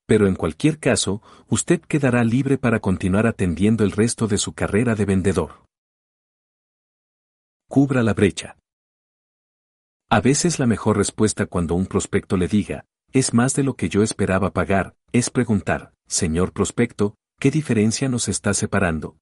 pero 0.05 0.27
en 0.27 0.35
cualquier 0.35 0.79
caso, 0.79 1.21
usted 1.47 1.81
quedará 1.81 2.23
libre 2.23 2.57
para 2.57 2.79
continuar 2.79 3.27
atendiendo 3.27 3.83
el 3.83 3.91
resto 3.91 4.27
de 4.27 4.37
su 4.37 4.53
carrera 4.53 4.95
de 4.95 5.05
vendedor. 5.05 5.65
Cubra 7.69 8.03
la 8.03 8.13
brecha. 8.13 8.57
A 10.09 10.21
veces 10.21 10.59
la 10.59 10.67
mejor 10.67 10.97
respuesta 10.97 11.45
cuando 11.45 11.75
un 11.75 11.87
prospecto 11.87 12.37
le 12.37 12.47
diga, 12.47 12.85
es 13.13 13.33
más 13.33 13.55
de 13.55 13.63
lo 13.63 13.75
que 13.75 13.89
yo 13.89 14.03
esperaba 14.03 14.51
pagar, 14.51 14.95
es 15.11 15.29
preguntar, 15.29 15.93
señor 16.07 16.53
prospecto, 16.53 17.15
¿qué 17.39 17.49
diferencia 17.49 18.09
nos 18.09 18.27
está 18.27 18.53
separando? 18.53 19.17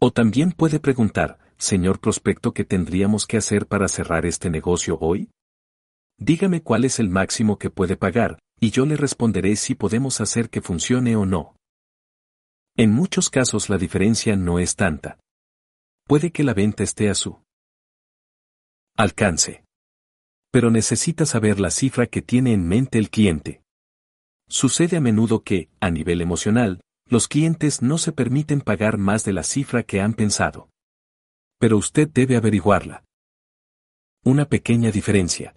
O 0.00 0.12
también 0.12 0.52
puede 0.52 0.78
preguntar, 0.78 1.38
señor 1.56 2.00
prospecto, 2.00 2.54
¿qué 2.54 2.64
tendríamos 2.64 3.26
que 3.26 3.36
hacer 3.36 3.66
para 3.66 3.88
cerrar 3.88 4.26
este 4.26 4.48
negocio 4.48 4.96
hoy? 5.00 5.30
Dígame 6.16 6.62
cuál 6.62 6.84
es 6.84 6.98
el 6.98 7.10
máximo 7.10 7.58
que 7.58 7.70
puede 7.70 7.96
pagar, 7.96 8.38
y 8.60 8.70
yo 8.70 8.86
le 8.86 8.96
responderé 8.96 9.56
si 9.56 9.74
podemos 9.74 10.20
hacer 10.20 10.50
que 10.50 10.60
funcione 10.60 11.16
o 11.16 11.26
no. 11.26 11.56
En 12.76 12.92
muchos 12.92 13.30
casos 13.30 13.68
la 13.68 13.78
diferencia 13.78 14.36
no 14.36 14.58
es 14.58 14.76
tanta. 14.76 15.18
Puede 16.06 16.30
que 16.30 16.44
la 16.44 16.54
venta 16.54 16.82
esté 16.84 17.08
a 17.10 17.14
su 17.14 17.42
alcance. 18.96 19.64
Pero 20.50 20.70
necesita 20.70 21.26
saber 21.26 21.60
la 21.60 21.70
cifra 21.70 22.06
que 22.06 22.22
tiene 22.22 22.52
en 22.52 22.66
mente 22.66 22.98
el 22.98 23.10
cliente. 23.10 23.62
Sucede 24.48 24.96
a 24.96 25.00
menudo 25.00 25.42
que, 25.42 25.68
a 25.78 25.90
nivel 25.90 26.20
emocional, 26.20 26.80
los 27.06 27.28
clientes 27.28 27.82
no 27.82 27.98
se 27.98 28.12
permiten 28.12 28.60
pagar 28.60 28.96
más 28.96 29.24
de 29.24 29.32
la 29.32 29.42
cifra 29.42 29.82
que 29.82 30.00
han 30.00 30.14
pensado. 30.14 30.70
Pero 31.58 31.76
usted 31.76 32.08
debe 32.08 32.36
averiguarla. 32.36 33.04
Una 34.24 34.46
pequeña 34.46 34.90
diferencia. 34.90 35.54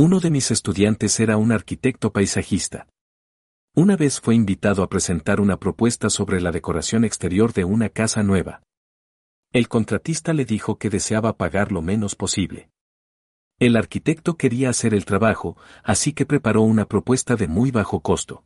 Uno 0.00 0.20
de 0.20 0.30
mis 0.30 0.52
estudiantes 0.52 1.18
era 1.18 1.36
un 1.38 1.50
arquitecto 1.50 2.12
paisajista. 2.12 2.86
Una 3.74 3.96
vez 3.96 4.20
fue 4.20 4.36
invitado 4.36 4.84
a 4.84 4.88
presentar 4.88 5.40
una 5.40 5.58
propuesta 5.58 6.08
sobre 6.08 6.40
la 6.40 6.52
decoración 6.52 7.04
exterior 7.04 7.52
de 7.52 7.64
una 7.64 7.88
casa 7.88 8.22
nueva. 8.22 8.62
El 9.52 9.66
contratista 9.66 10.34
le 10.34 10.44
dijo 10.44 10.78
que 10.78 10.88
deseaba 10.88 11.36
pagar 11.36 11.72
lo 11.72 11.82
menos 11.82 12.14
posible. 12.14 12.70
El 13.58 13.74
arquitecto 13.74 14.36
quería 14.36 14.70
hacer 14.70 14.94
el 14.94 15.04
trabajo, 15.04 15.56
así 15.82 16.12
que 16.12 16.26
preparó 16.26 16.62
una 16.62 16.84
propuesta 16.84 17.34
de 17.34 17.48
muy 17.48 17.72
bajo 17.72 17.98
costo. 17.98 18.44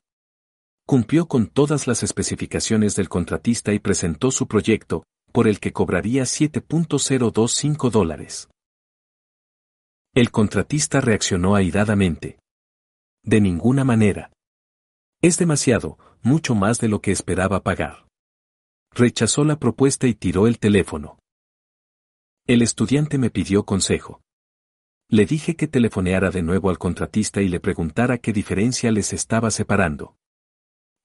Cumplió 0.86 1.28
con 1.28 1.48
todas 1.48 1.86
las 1.86 2.02
especificaciones 2.02 2.96
del 2.96 3.10
contratista 3.10 3.74
y 3.74 3.78
presentó 3.78 4.30
su 4.30 4.48
proyecto, 4.48 5.04
por 5.32 5.46
el 5.46 5.60
que 5.60 5.74
cobraría 5.74 6.22
7.025 6.22 7.90
dólares. 7.90 8.48
El 10.14 10.30
contratista 10.30 11.00
reaccionó 11.00 11.54
airadamente. 11.54 12.38
De 13.24 13.40
ninguna 13.40 13.82
manera. 13.82 14.30
Es 15.22 15.38
demasiado, 15.38 15.96
mucho 16.20 16.54
más 16.54 16.78
de 16.80 16.88
lo 16.88 17.00
que 17.00 17.12
esperaba 17.12 17.62
pagar. 17.62 18.06
Rechazó 18.90 19.42
la 19.42 19.58
propuesta 19.58 20.06
y 20.06 20.14
tiró 20.14 20.46
el 20.46 20.58
teléfono. 20.58 21.18
El 22.46 22.60
estudiante 22.60 23.16
me 23.16 23.30
pidió 23.30 23.64
consejo. 23.64 24.20
Le 25.08 25.24
dije 25.24 25.56
que 25.56 25.66
telefoneara 25.66 26.30
de 26.30 26.42
nuevo 26.42 26.68
al 26.68 26.76
contratista 26.76 27.40
y 27.40 27.48
le 27.48 27.58
preguntara 27.58 28.18
qué 28.18 28.34
diferencia 28.34 28.92
les 28.92 29.14
estaba 29.14 29.50
separando. 29.50 30.16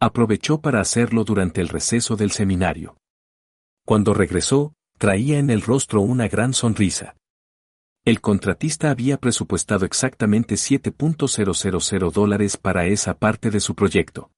Aprovechó 0.02 0.60
para 0.60 0.82
hacerlo 0.82 1.24
durante 1.24 1.62
el 1.62 1.70
receso 1.70 2.18
del 2.18 2.32
seminario. 2.32 2.98
Cuando 3.86 4.14
regresó, 4.14 4.74
traía 4.98 5.40
en 5.40 5.50
el 5.50 5.62
rostro 5.62 6.02
una 6.02 6.28
gran 6.28 6.54
sonrisa. 6.54 7.16
El 8.08 8.22
contratista 8.22 8.90
había 8.90 9.18
presupuestado 9.18 9.86
exactamente 9.86 10.56
7.000 10.56 12.10
dólares 12.10 12.56
para 12.56 12.86
esa 12.86 13.16
parte 13.16 13.52
de 13.52 13.60
su 13.60 13.76
proyecto. 13.76 14.32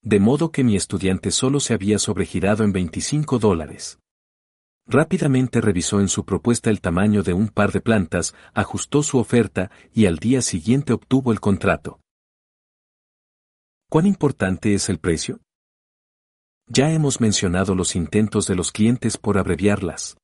De 0.00 0.20
modo 0.20 0.52
que 0.52 0.62
mi 0.62 0.76
estudiante 0.76 1.32
solo 1.32 1.58
se 1.58 1.74
había 1.74 1.98
sobregirado 1.98 2.62
en 2.62 2.70
25 2.70 3.40
dólares. 3.40 3.98
Rápidamente 4.86 5.60
revisó 5.60 5.98
en 5.98 6.06
su 6.06 6.24
propuesta 6.24 6.70
el 6.70 6.80
tamaño 6.80 7.24
de 7.24 7.32
un 7.32 7.48
par 7.48 7.72
de 7.72 7.80
plantas, 7.80 8.32
ajustó 8.52 9.02
su 9.02 9.18
oferta 9.18 9.72
y 9.92 10.06
al 10.06 10.20
día 10.20 10.40
siguiente 10.40 10.92
obtuvo 10.92 11.32
el 11.32 11.40
contrato. 11.40 11.98
¿Cuán 13.90 14.06
importante 14.06 14.72
es 14.72 14.88
el 14.88 15.00
precio? 15.00 15.40
Ya 16.68 16.92
hemos 16.92 17.20
mencionado 17.20 17.74
los 17.74 17.96
intentos 17.96 18.46
de 18.46 18.54
los 18.54 18.70
clientes 18.70 19.18
por 19.18 19.36
abreviarlas. 19.36 20.16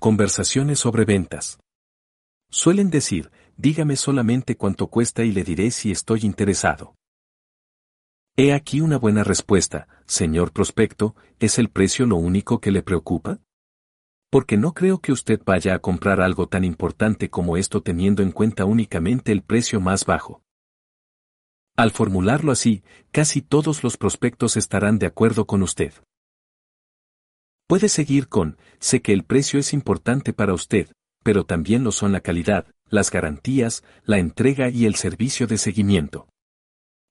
Conversaciones 0.00 0.78
sobre 0.78 1.04
ventas. 1.04 1.58
Suelen 2.50 2.90
decir, 2.90 3.30
dígame 3.56 3.96
solamente 3.96 4.56
cuánto 4.56 4.88
cuesta 4.88 5.24
y 5.24 5.32
le 5.32 5.44
diré 5.44 5.70
si 5.70 5.90
estoy 5.90 6.20
interesado. 6.24 6.94
He 8.36 8.52
aquí 8.52 8.80
una 8.80 8.98
buena 8.98 9.24
respuesta, 9.24 9.88
señor 10.06 10.52
prospecto, 10.52 11.14
¿es 11.38 11.58
el 11.58 11.70
precio 11.70 12.04
lo 12.04 12.16
único 12.16 12.60
que 12.60 12.70
le 12.70 12.82
preocupa? 12.82 13.38
Porque 14.30 14.56
no 14.56 14.74
creo 14.74 14.98
que 15.00 15.12
usted 15.12 15.40
vaya 15.44 15.74
a 15.74 15.78
comprar 15.78 16.20
algo 16.20 16.48
tan 16.48 16.64
importante 16.64 17.30
como 17.30 17.56
esto 17.56 17.82
teniendo 17.82 18.22
en 18.22 18.32
cuenta 18.32 18.64
únicamente 18.64 19.32
el 19.32 19.42
precio 19.42 19.80
más 19.80 20.04
bajo. 20.04 20.42
Al 21.76 21.92
formularlo 21.92 22.52
así, 22.52 22.82
casi 23.10 23.40
todos 23.40 23.82
los 23.82 23.96
prospectos 23.96 24.56
estarán 24.56 24.98
de 24.98 25.06
acuerdo 25.06 25.46
con 25.46 25.62
usted. 25.62 25.92
Puede 27.74 27.88
seguir 27.88 28.28
con, 28.28 28.56
sé 28.78 29.02
que 29.02 29.12
el 29.12 29.24
precio 29.24 29.58
es 29.58 29.72
importante 29.72 30.32
para 30.32 30.54
usted, 30.54 30.92
pero 31.24 31.44
también 31.44 31.82
lo 31.82 31.90
son 31.90 32.12
la 32.12 32.20
calidad, 32.20 32.68
las 32.88 33.10
garantías, 33.10 33.82
la 34.04 34.18
entrega 34.18 34.68
y 34.68 34.86
el 34.86 34.94
servicio 34.94 35.48
de 35.48 35.58
seguimiento. 35.58 36.28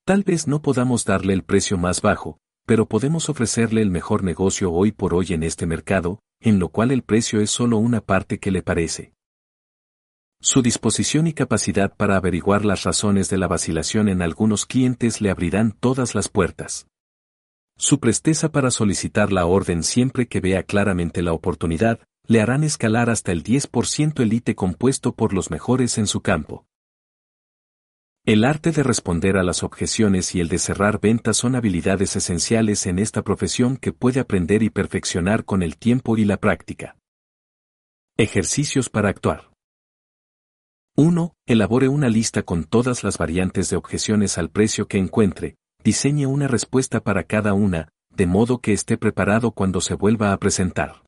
Tal 0.06 0.24
vez 0.24 0.48
no 0.48 0.62
podamos 0.62 1.04
darle 1.04 1.34
el 1.34 1.44
precio 1.44 1.78
más 1.78 2.02
bajo, 2.02 2.38
pero 2.66 2.88
podemos 2.88 3.28
ofrecerle 3.28 3.82
el 3.82 3.92
mejor 3.92 4.24
negocio 4.24 4.72
hoy 4.72 4.94
por 4.94 5.14
hoy 5.14 5.34
en 5.34 5.44
este 5.44 5.66
mercado, 5.66 6.20
en 6.40 6.60
lo 6.60 6.70
cual 6.70 6.92
el 6.92 7.04
precio 7.04 7.42
es 7.42 7.50
solo 7.50 7.76
una 7.76 8.00
parte 8.00 8.40
que 8.40 8.52
le 8.52 8.62
parece. 8.62 9.12
Su 10.40 10.62
disposición 10.62 11.28
y 11.28 11.34
capacidad 11.34 11.94
para 11.94 12.16
averiguar 12.16 12.64
las 12.64 12.84
razones 12.84 13.30
de 13.30 13.38
la 13.38 13.50
vacilación 13.50 14.08
en 14.08 14.22
algunos 14.22 14.66
clientes 14.66 15.20
le 15.20 15.30
abrirán 15.30 15.74
todas 15.74 16.16
las 16.16 16.30
puertas. 16.30 16.88
Su 17.84 18.00
presteza 18.00 18.50
para 18.50 18.72
solicitar 18.72 19.34
la 19.34 19.46
orden 19.46 19.84
siempre 19.84 20.26
que 20.30 20.40
vea 20.40 20.64
claramente 20.64 21.22
la 21.22 21.34
oportunidad, 21.34 22.00
le 22.26 22.40
harán 22.40 22.64
escalar 22.64 23.10
hasta 23.10 23.34
el 23.34 23.44
10% 23.44 24.22
elite 24.22 24.56
compuesto 24.56 25.14
por 25.16 25.34
los 25.34 25.52
mejores 25.52 25.98
en 25.98 26.08
su 26.08 26.22
campo. 26.22 26.66
El 28.24 28.46
arte 28.46 28.72
de 28.72 28.84
responder 28.84 29.36
a 29.36 29.44
las 29.44 29.64
objeciones 29.64 30.34
y 30.34 30.40
el 30.40 30.48
de 30.48 30.60
cerrar 30.60 31.02
ventas 31.02 31.36
son 31.36 31.56
habilidades 31.56 32.16
esenciales 32.16 32.86
en 32.86 33.00
esta 33.00 33.22
profesión 33.22 33.76
que 33.76 33.92
puede 33.92 34.22
aprender 34.22 34.64
y 34.64 34.70
perfeccionar 34.70 35.44
con 35.44 35.62
el 35.62 35.76
tiempo 35.76 36.16
y 36.16 36.24
la 36.24 36.38
práctica. 36.38 36.96
Ejercicios 38.16 38.90
para 38.90 39.10
actuar. 39.10 39.52
1. 40.96 41.36
Elabore 41.48 41.90
una 41.90 42.08
lista 42.08 42.44
con 42.44 42.64
todas 42.64 43.04
las 43.04 43.18
variantes 43.18 43.70
de 43.70 43.76
objeciones 43.76 44.38
al 44.38 44.50
precio 44.50 44.88
que 44.88 45.00
encuentre, 45.00 45.58
diseñe 45.84 46.26
una 46.26 46.48
respuesta 46.48 47.02
para 47.02 47.24
cada 47.24 47.54
una, 47.54 47.90
de 48.10 48.26
modo 48.26 48.60
que 48.60 48.74
esté 48.74 48.98
preparado 48.98 49.52
cuando 49.52 49.82
se 49.82 49.96
vuelva 49.96 50.32
a 50.32 50.38
presentar. 50.38 51.04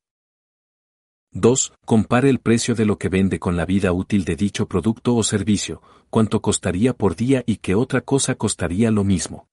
2. 1.32 1.72
Compare 1.84 2.30
el 2.30 2.38
precio 2.38 2.74
de 2.74 2.86
lo 2.86 2.98
que 2.98 3.08
vende 3.08 3.38
con 3.38 3.56
la 3.56 3.66
vida 3.66 3.92
útil 3.92 4.24
de 4.24 4.36
dicho 4.36 4.66
producto 4.66 5.14
o 5.14 5.22
servicio, 5.22 5.82
cuánto 6.08 6.40
costaría 6.40 6.94
por 6.94 7.14
día 7.14 7.42
y 7.46 7.56
qué 7.56 7.74
otra 7.74 8.00
cosa 8.00 8.36
costaría 8.36 8.90
lo 8.90 9.04
mismo. 9.04 9.48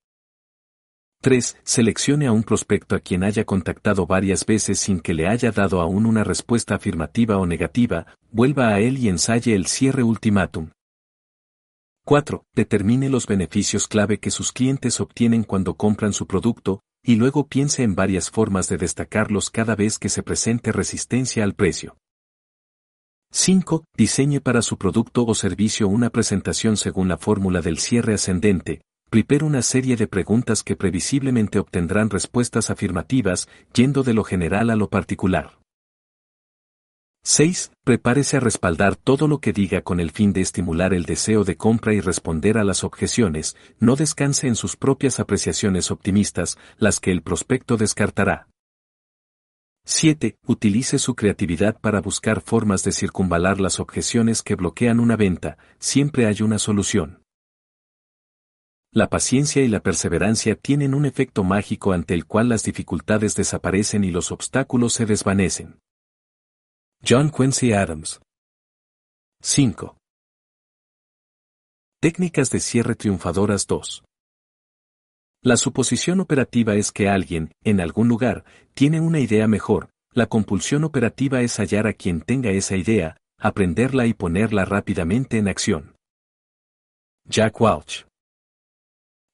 3. 1.21 1.57
Seleccione 1.63 2.27
a 2.27 2.31
un 2.33 2.43
prospecto 2.43 2.95
a 2.95 2.99
quien 2.99 3.23
haya 3.23 3.45
contactado 3.45 4.05
varias 4.05 4.45
veces 4.45 4.79
sin 4.79 4.99
que 4.99 5.13
le 5.13 5.27
haya 5.27 5.51
dado 5.51 5.79
aún 5.79 6.05
una 6.05 6.23
respuesta 6.23 6.75
afirmativa 6.75 7.37
o 7.37 7.45
negativa, 7.45 8.07
vuelva 8.31 8.69
a 8.69 8.79
él 8.79 8.97
y 8.97 9.07
ensaye 9.07 9.55
el 9.55 9.67
cierre 9.67 10.03
ultimátum, 10.03 10.71
4. 12.05 12.43
Determine 12.53 13.09
los 13.09 13.27
beneficios 13.27 13.87
clave 13.87 14.19
que 14.19 14.29
sus 14.29 14.51
clientes 14.51 14.99
obtienen 14.99 15.43
cuando 15.43 15.75
compran 15.75 16.11
su 16.11 16.27
producto, 16.27 16.81
y 17.01 17.15
luego 17.15 17.47
piense 17.47 17.83
en 17.83 17.95
varias 17.95 18.29
formas 18.29 18.67
de 18.67 18.77
destacarlos 18.77 19.49
cada 19.49 19.75
vez 19.75 19.99
que 19.99 20.09
se 20.09 20.21
presente 20.21 20.73
resistencia 20.73 21.43
al 21.43 21.53
precio. 21.53 21.95
5. 23.31 23.85
Diseñe 23.97 24.41
para 24.41 24.61
su 24.61 24.77
producto 24.77 25.25
o 25.25 25.33
servicio 25.33 25.87
una 25.87 26.09
presentación 26.09 26.77
según 26.77 27.07
la 27.07 27.17
fórmula 27.17 27.61
del 27.61 27.79
cierre 27.79 28.13
ascendente. 28.13 28.81
Prepare 29.09 29.45
una 29.45 29.61
serie 29.61 29.95
de 29.95 30.07
preguntas 30.07 30.61
que 30.61 30.75
previsiblemente 30.75 31.57
obtendrán 31.57 32.09
respuestas 32.09 32.69
afirmativas, 32.69 33.47
yendo 33.73 34.03
de 34.03 34.13
lo 34.13 34.23
general 34.23 34.69
a 34.69 34.75
lo 34.75 34.89
particular. 34.89 35.62
6. 37.25 37.71
Prepárese 37.85 38.35
a 38.35 38.41
respaldar 38.41 38.97
todo 38.97 39.29
lo 39.29 39.39
que 39.39 39.53
diga 39.53 39.81
con 39.81 40.01
el 40.01 40.11
fin 40.11 40.33
de 40.33 40.41
estimular 40.41 40.93
el 40.93 41.05
deseo 41.05 41.45
de 41.45 41.55
compra 41.55 41.93
y 41.93 42.01
responder 42.01 42.57
a 42.57 42.65
las 42.65 42.83
objeciones, 42.83 43.55
no 43.79 43.95
descanse 43.95 44.47
en 44.47 44.57
sus 44.57 44.75
propias 44.75 45.21
apreciaciones 45.21 45.89
optimistas, 45.89 46.57
las 46.77 46.99
que 46.99 47.11
el 47.11 47.21
prospecto 47.21 47.77
descartará. 47.77 48.49
7. 49.85 50.37
Utilice 50.45 50.99
su 50.99 51.15
creatividad 51.15 51.79
para 51.79 52.01
buscar 52.01 52.41
formas 52.41 52.83
de 52.83 52.91
circunvalar 52.91 53.61
las 53.61 53.79
objeciones 53.79 54.41
que 54.41 54.55
bloquean 54.55 54.99
una 54.99 55.15
venta, 55.15 55.57
siempre 55.79 56.25
hay 56.25 56.41
una 56.41 56.59
solución. 56.59 57.23
La 58.91 59.09
paciencia 59.09 59.63
y 59.63 59.69
la 59.69 59.79
perseverancia 59.79 60.55
tienen 60.55 60.93
un 60.93 61.05
efecto 61.05 61.45
mágico 61.45 61.93
ante 61.93 62.13
el 62.13 62.25
cual 62.25 62.49
las 62.49 62.63
dificultades 62.63 63.33
desaparecen 63.35 64.03
y 64.03 64.11
los 64.11 64.31
obstáculos 64.31 64.93
se 64.93 65.05
desvanecen. 65.05 65.79
John 67.05 67.31
Quincy 67.31 67.73
Adams. 67.73 68.21
5. 69.41 69.97
Técnicas 71.99 72.49
de 72.49 72.61
cierre 72.61 72.95
triunfadoras 72.95 73.67
2. 73.67 74.05
La 75.41 75.57
suposición 75.57 76.21
operativa 76.21 76.75
es 76.75 76.93
que 76.93 77.09
alguien, 77.09 77.51
en 77.65 77.81
algún 77.81 78.07
lugar, 78.07 78.45
tiene 78.73 79.01
una 79.01 79.19
idea 79.19 79.49
mejor, 79.49 79.89
la 80.13 80.27
compulsión 80.27 80.85
operativa 80.85 81.41
es 81.41 81.57
hallar 81.59 81.87
a 81.87 81.93
quien 81.93 82.21
tenga 82.21 82.51
esa 82.51 82.77
idea, 82.77 83.17
aprenderla 83.37 84.05
y 84.05 84.13
ponerla 84.13 84.63
rápidamente 84.63 85.37
en 85.37 85.49
acción. 85.49 85.97
Jack 87.25 87.59
Welch. 87.59 88.07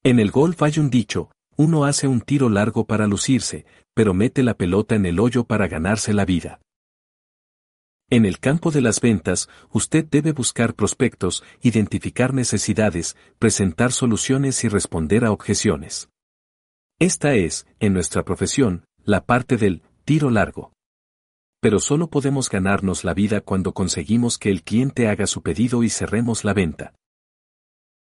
En 0.03 0.19
el 0.19 0.31
golf 0.31 0.63
hay 0.63 0.79
un 0.79 0.89
dicho, 0.89 1.29
uno 1.55 1.85
hace 1.85 2.07
un 2.07 2.21
tiro 2.21 2.49
largo 2.49 2.87
para 2.87 3.05
lucirse, 3.05 3.67
pero 3.93 4.15
mete 4.15 4.41
la 4.41 4.55
pelota 4.55 4.95
en 4.95 5.05
el 5.05 5.19
hoyo 5.19 5.43
para 5.43 5.67
ganarse 5.67 6.13
la 6.13 6.25
vida. 6.25 6.59
En 8.11 8.25
el 8.25 8.39
campo 8.39 8.71
de 8.71 8.81
las 8.81 9.01
ventas, 9.01 9.49
usted 9.71 10.03
debe 10.03 10.31
buscar 10.31 10.73
prospectos, 10.73 11.43
identificar 11.61 12.33
necesidades, 12.33 13.15
presentar 13.37 13.91
soluciones 13.91 14.63
y 14.63 14.67
responder 14.67 15.25
a 15.25 15.31
objeciones. 15.31 16.09
Esta 16.97 17.35
es, 17.35 17.67
en 17.79 17.93
nuestra 17.93 18.25
profesión, 18.25 18.83
la 19.03 19.25
parte 19.25 19.57
del 19.57 19.83
tiro 20.05 20.31
largo. 20.31 20.73
Pero 21.61 21.79
solo 21.79 22.09
podemos 22.09 22.49
ganarnos 22.49 23.03
la 23.03 23.13
vida 23.13 23.41
cuando 23.41 23.73
conseguimos 23.73 24.39
que 24.39 24.49
el 24.49 24.63
cliente 24.63 25.07
haga 25.07 25.27
su 25.27 25.43
pedido 25.43 25.83
y 25.83 25.89
cerremos 25.89 26.43
la 26.43 26.53
venta. 26.53 26.95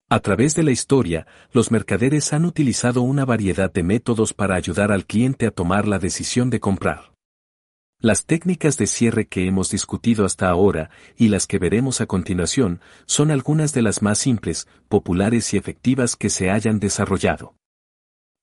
A 0.09 0.19
través 0.19 0.55
de 0.55 0.63
la 0.63 0.71
historia, 0.71 1.25
los 1.53 1.71
mercaderes 1.71 2.33
han 2.33 2.43
utilizado 2.43 3.01
una 3.01 3.23
variedad 3.23 3.71
de 3.71 3.83
métodos 3.83 4.33
para 4.33 4.55
ayudar 4.55 4.91
al 4.91 5.05
cliente 5.05 5.47
a 5.47 5.51
tomar 5.51 5.87
la 5.87 5.99
decisión 5.99 6.49
de 6.49 6.59
comprar. 6.59 7.14
Las 7.99 8.25
técnicas 8.25 8.77
de 8.77 8.87
cierre 8.87 9.25
que 9.27 9.47
hemos 9.47 9.69
discutido 9.69 10.25
hasta 10.25 10.49
ahora 10.49 10.89
y 11.17 11.29
las 11.29 11.47
que 11.47 11.59
veremos 11.59 12.01
a 12.01 12.05
continuación 12.05 12.81
son 13.05 13.31
algunas 13.31 13.73
de 13.73 13.81
las 13.81 14.01
más 14.01 14.19
simples, 14.19 14.67
populares 14.89 15.53
y 15.53 15.57
efectivas 15.57 16.15
que 16.15 16.29
se 16.29 16.51
hayan 16.51 16.79
desarrollado. 16.79 17.55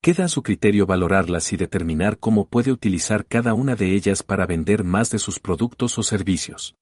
Queda 0.01 0.25
a 0.25 0.27
su 0.27 0.43
criterio 0.43 0.85
valorarlas 0.85 1.53
y 1.53 1.57
determinar 1.57 2.17
cómo 2.17 2.47
puede 2.47 2.71
utilizar 2.71 3.25
cada 3.25 3.53
una 3.53 3.75
de 3.75 3.95
ellas 3.95 4.23
para 4.23 4.45
vender 4.45 4.83
más 4.83 5.11
de 5.11 5.19
sus 5.19 5.39
productos 5.39 5.97
o 5.97 6.03
servicios. 6.03 6.75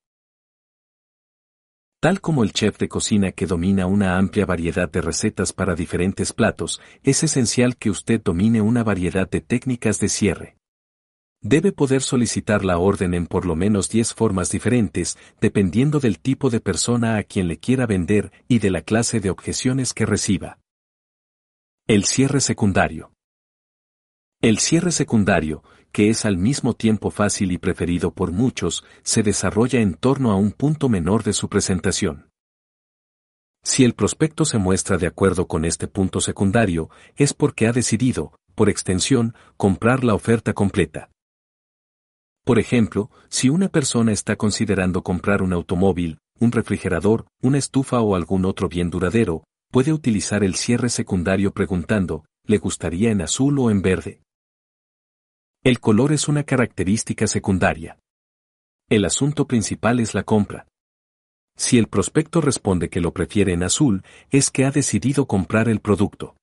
Tal 2.00 2.20
como 2.20 2.44
el 2.44 2.52
chef 2.52 2.80
de 2.80 2.90
cocina 2.90 3.32
que 3.32 3.46
domina 3.46 3.86
una 3.86 4.18
amplia 4.18 4.48
variedad 4.48 4.90
de 4.90 5.02
recetas 5.02 5.54
para 5.54 5.76
diferentes 5.76 6.34
platos, 6.34 6.82
es 7.04 7.22
esencial 7.22 7.78
que 7.78 7.92
usted 7.92 8.20
domine 8.24 8.60
una 8.60 8.84
variedad 8.84 9.30
de 9.30 9.42
técnicas 9.42 10.00
de 10.00 10.10
cierre. 10.10 10.61
Debe 11.44 11.72
poder 11.72 12.04
solicitar 12.04 12.64
la 12.64 12.78
orden 12.78 13.16
en 13.16 13.26
por 13.26 13.48
lo 13.48 13.56
menos 13.56 13.90
10 13.90 14.14
formas 14.14 14.52
diferentes, 14.52 15.18
dependiendo 15.40 16.00
del 16.00 16.20
tipo 16.20 16.52
de 16.52 16.60
persona 16.60 17.18
a 17.18 17.24
quien 17.24 17.48
le 17.48 17.58
quiera 17.58 17.88
vender 17.88 18.32
y 18.48 18.60
de 18.60 18.70
la 18.70 18.84
clase 18.84 19.20
de 19.20 19.32
objeciones 19.32 19.96
que 19.96 20.06
reciba. 20.06 20.60
El 21.88 22.04
cierre 22.06 22.42
secundario. 22.42 23.12
El 24.40 24.60
cierre 24.60 24.92
secundario, 24.92 25.64
que 25.92 26.10
es 26.10 26.26
al 26.26 26.38
mismo 26.38 26.76
tiempo 26.76 27.10
fácil 27.10 27.52
y 27.52 27.58
preferido 27.58 28.14
por 28.14 28.32
muchos, 28.32 28.86
se 29.02 29.24
desarrolla 29.24 29.82
en 29.82 29.96
torno 29.96 30.32
a 30.32 30.36
un 30.36 30.52
punto 30.52 30.90
menor 30.90 31.24
de 31.24 31.34
su 31.34 31.50
presentación. 31.50 32.30
Si 33.64 33.84
el 33.84 33.96
prospecto 33.96 34.46
se 34.46 34.60
muestra 34.60 34.98
de 35.00 35.08
acuerdo 35.08 35.48
con 35.48 35.66
este 35.66 35.88
punto 35.88 36.22
secundario, 36.22 36.92
es 37.16 37.34
porque 37.34 37.66
ha 37.66 37.72
decidido, 37.72 38.34
por 38.54 38.70
extensión, 38.70 39.36
comprar 39.58 40.04
la 40.04 40.14
oferta 40.14 40.54
completa. 40.54 41.11
Por 42.52 42.60
ejemplo, 42.60 43.10
si 43.30 43.48
una 43.48 43.70
persona 43.70 44.12
está 44.12 44.36
considerando 44.36 45.04
comprar 45.04 45.42
un 45.42 45.54
automóvil, 45.54 46.18
un 46.38 46.52
refrigerador, 46.52 47.26
una 47.42 47.58
estufa 47.58 48.02
o 48.02 48.14
algún 48.14 48.44
otro 48.44 48.68
bien 48.68 48.90
duradero, 48.90 49.46
puede 49.72 49.94
utilizar 49.94 50.44
el 50.44 50.56
cierre 50.56 50.90
secundario 50.90 51.54
preguntando, 51.54 52.26
¿le 52.46 52.58
gustaría 52.58 53.10
en 53.10 53.22
azul 53.22 53.58
o 53.58 53.72
en 53.72 53.82
verde? 53.82 54.22
El 55.64 55.80
color 55.80 56.12
es 56.12 56.28
una 56.28 56.44
característica 56.44 57.26
secundaria. 57.26 57.98
El 58.90 59.06
asunto 59.06 59.48
principal 59.48 60.02
es 60.02 60.14
la 60.14 60.24
compra. 60.24 60.68
Si 61.56 61.78
el 61.78 61.88
prospecto 61.88 62.42
responde 62.42 62.90
que 62.90 63.00
lo 63.00 63.14
prefiere 63.14 63.54
en 63.54 63.64
azul, 63.64 64.04
es 64.30 64.52
que 64.52 64.66
ha 64.66 64.72
decidido 64.72 65.26
comprar 65.26 65.70
el 65.70 65.80
producto. 65.80 66.36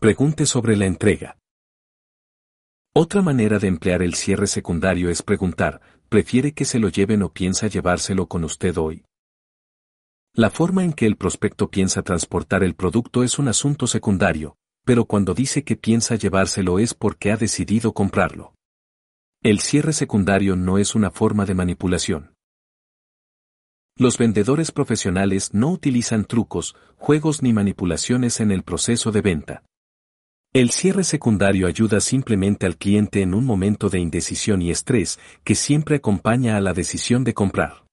Pregunte 0.00 0.44
sobre 0.44 0.74
la 0.76 0.86
entrega. 0.86 1.37
Otra 3.00 3.22
manera 3.22 3.60
de 3.60 3.68
emplear 3.68 4.02
el 4.02 4.14
cierre 4.14 4.48
secundario 4.48 5.08
es 5.08 5.22
preguntar, 5.22 5.80
¿prefiere 6.08 6.52
que 6.52 6.64
se 6.64 6.80
lo 6.80 6.88
lleven 6.88 7.22
o 7.22 7.32
piensa 7.32 7.68
llevárselo 7.68 8.26
con 8.26 8.42
usted 8.42 8.76
hoy? 8.76 9.04
La 10.34 10.50
forma 10.50 10.82
en 10.82 10.92
que 10.92 11.06
el 11.06 11.14
prospecto 11.14 11.70
piensa 11.70 12.02
transportar 12.02 12.64
el 12.64 12.74
producto 12.74 13.22
es 13.22 13.38
un 13.38 13.46
asunto 13.46 13.86
secundario, 13.86 14.56
pero 14.84 15.04
cuando 15.04 15.32
dice 15.32 15.62
que 15.62 15.76
piensa 15.76 16.16
llevárselo 16.16 16.80
es 16.80 16.92
porque 16.92 17.30
ha 17.30 17.36
decidido 17.36 17.92
comprarlo. 17.92 18.54
El 19.44 19.60
cierre 19.60 19.92
secundario 19.92 20.56
no 20.56 20.76
es 20.76 20.96
una 20.96 21.12
forma 21.12 21.46
de 21.46 21.54
manipulación. 21.54 22.34
Los 23.96 24.18
vendedores 24.18 24.72
profesionales 24.72 25.54
no 25.54 25.70
utilizan 25.70 26.24
trucos, 26.24 26.74
juegos 26.96 27.44
ni 27.44 27.52
manipulaciones 27.52 28.40
en 28.40 28.50
el 28.50 28.64
proceso 28.64 29.12
de 29.12 29.20
venta. 29.20 29.62
El 30.54 30.70
cierre 30.70 31.04
secundario 31.04 31.66
ayuda 31.66 32.00
simplemente 32.00 32.64
al 32.64 32.78
cliente 32.78 33.20
en 33.20 33.34
un 33.34 33.44
momento 33.44 33.90
de 33.90 33.98
indecisión 33.98 34.62
y 34.62 34.70
estrés 34.70 35.18
que 35.44 35.54
siempre 35.54 35.96
acompaña 35.96 36.56
a 36.56 36.60
la 36.62 36.72
decisión 36.72 37.22
de 37.22 37.34
comprar. 37.34 37.84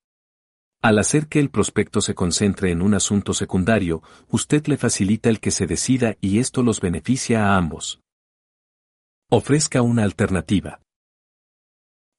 Al 0.81 0.99
hacer 0.99 1.27
que 1.27 1.39
el 1.39 1.49
prospecto 1.49 1.99
se 1.99 2.15
concentre 2.15 2.71
en 2.71 2.81
un 2.81 2.93
asunto 2.93 3.33
secundario, 3.33 4.03
usted 4.29 4.67
le 4.67 4.77
facilita 4.77 5.29
el 5.29 5.41
que 5.41 5.51
se 5.51 5.67
decida 5.67 6.15
y 6.21 6.39
esto 6.39 6.63
los 6.63 6.79
beneficia 6.79 7.45
a 7.45 7.57
ambos. 7.57 7.99
Ofrezca 9.29 9.81
una 9.81 10.03
alternativa. 10.03 10.79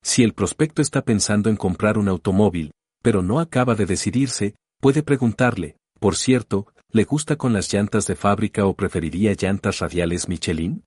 Si 0.02 0.22
el 0.22 0.34
prospecto 0.34 0.82
está 0.82 1.02
pensando 1.02 1.48
en 1.48 1.56
comprar 1.56 1.96
un 1.96 2.08
automóvil, 2.08 2.72
pero 3.02 3.22
no 3.22 3.40
acaba 3.40 3.74
de 3.74 3.86
decidirse, 3.86 4.54
puede 4.80 5.02
preguntarle, 5.02 5.76
por 5.98 6.14
cierto, 6.14 6.66
¿le 6.90 7.04
gusta 7.04 7.36
con 7.36 7.52
las 7.52 7.72
llantas 7.72 8.06
de 8.06 8.16
fábrica 8.16 8.66
o 8.66 8.74
preferiría 8.74 9.34
llantas 9.34 9.80
radiales 9.80 10.28
Michelin? 10.28 10.84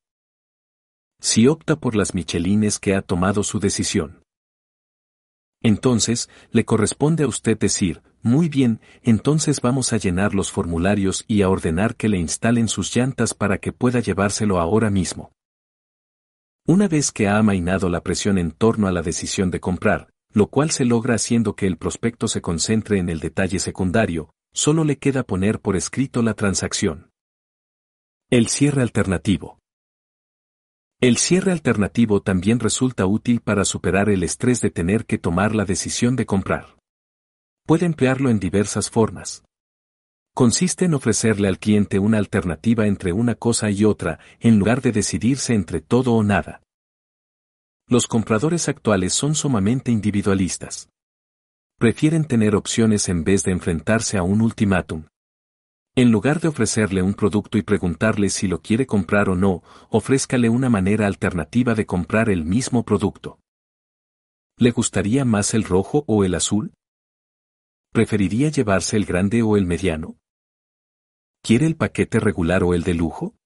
Si 1.20 1.46
opta 1.46 1.76
por 1.76 1.94
las 1.94 2.14
Michelin 2.14 2.64
es 2.64 2.78
que 2.78 2.94
ha 2.94 3.02
tomado 3.02 3.42
su 3.44 3.60
decisión. 3.60 4.22
Entonces, 5.62 6.30
le 6.50 6.64
corresponde 6.64 7.24
a 7.24 7.28
usted 7.28 7.58
decir, 7.58 8.02
muy 8.22 8.48
bien, 8.48 8.80
entonces 9.02 9.60
vamos 9.60 9.92
a 9.92 9.98
llenar 9.98 10.34
los 10.34 10.50
formularios 10.50 11.24
y 11.28 11.42
a 11.42 11.50
ordenar 11.50 11.96
que 11.96 12.08
le 12.08 12.18
instalen 12.18 12.68
sus 12.68 12.94
llantas 12.94 13.34
para 13.34 13.58
que 13.58 13.72
pueda 13.72 14.00
llevárselo 14.00 14.58
ahora 14.58 14.90
mismo. 14.90 15.32
Una 16.66 16.88
vez 16.88 17.12
que 17.12 17.28
ha 17.28 17.38
amainado 17.38 17.88
la 17.88 18.02
presión 18.02 18.38
en 18.38 18.52
torno 18.52 18.88
a 18.88 18.92
la 18.92 19.02
decisión 19.02 19.50
de 19.50 19.60
comprar, 19.60 20.10
lo 20.32 20.46
cual 20.46 20.70
se 20.70 20.84
logra 20.84 21.14
haciendo 21.14 21.54
que 21.54 21.66
el 21.66 21.76
prospecto 21.76 22.28
se 22.28 22.40
concentre 22.40 22.98
en 22.98 23.08
el 23.08 23.20
detalle 23.20 23.58
secundario, 23.58 24.30
solo 24.52 24.84
le 24.84 24.98
queda 24.98 25.22
poner 25.22 25.60
por 25.60 25.76
escrito 25.76 26.22
la 26.22 26.34
transacción. 26.34 27.10
El 28.30 28.48
cierre 28.48 28.82
alternativo. 28.82 29.58
El 31.00 31.16
cierre 31.16 31.52
alternativo 31.52 32.20
también 32.20 32.60
resulta 32.60 33.06
útil 33.06 33.40
para 33.40 33.64
superar 33.64 34.10
el 34.10 34.22
estrés 34.22 34.60
de 34.60 34.70
tener 34.70 35.06
que 35.06 35.18
tomar 35.18 35.54
la 35.54 35.64
decisión 35.64 36.14
de 36.14 36.26
comprar. 36.26 36.76
Puede 37.66 37.86
emplearlo 37.86 38.28
en 38.28 38.38
diversas 38.38 38.90
formas. 38.90 39.42
Consiste 40.34 40.84
en 40.84 40.94
ofrecerle 40.94 41.48
al 41.48 41.58
cliente 41.58 41.98
una 41.98 42.18
alternativa 42.18 42.86
entre 42.86 43.12
una 43.12 43.34
cosa 43.34 43.70
y 43.70 43.84
otra, 43.84 44.20
en 44.38 44.58
lugar 44.58 44.80
de 44.80 44.92
decidirse 44.92 45.54
entre 45.54 45.80
todo 45.80 46.12
o 46.14 46.22
nada. 46.22 46.62
Los 47.88 48.06
compradores 48.06 48.68
actuales 48.68 49.12
son 49.12 49.34
sumamente 49.34 49.90
individualistas. 49.90 50.88
Prefieren 51.80 52.26
tener 52.26 52.56
opciones 52.56 53.08
en 53.08 53.24
vez 53.24 53.42
de 53.42 53.52
enfrentarse 53.52 54.18
a 54.18 54.22
un 54.22 54.42
ultimátum. 54.42 55.06
En 55.96 56.12
lugar 56.12 56.38
de 56.38 56.48
ofrecerle 56.48 57.00
un 57.00 57.14
producto 57.14 57.56
y 57.56 57.62
preguntarle 57.62 58.28
si 58.28 58.48
lo 58.48 58.60
quiere 58.60 58.84
comprar 58.84 59.30
o 59.30 59.34
no, 59.34 59.62
ofrézcale 59.88 60.50
una 60.50 60.68
manera 60.68 61.06
alternativa 61.06 61.74
de 61.74 61.86
comprar 61.86 62.28
el 62.28 62.44
mismo 62.44 62.84
producto. 62.84 63.40
¿Le 64.58 64.72
gustaría 64.72 65.24
más 65.24 65.54
el 65.54 65.64
rojo 65.64 66.04
o 66.06 66.22
el 66.22 66.34
azul? 66.34 66.74
¿Preferiría 67.94 68.50
llevarse 68.50 68.98
el 68.98 69.06
grande 69.06 69.40
o 69.40 69.56
el 69.56 69.64
mediano? 69.64 70.18
¿Quiere 71.42 71.64
el 71.64 71.76
paquete 71.76 72.20
regular 72.20 72.62
o 72.62 72.74
el 72.74 72.82
de 72.82 72.92
lujo? 72.92 73.36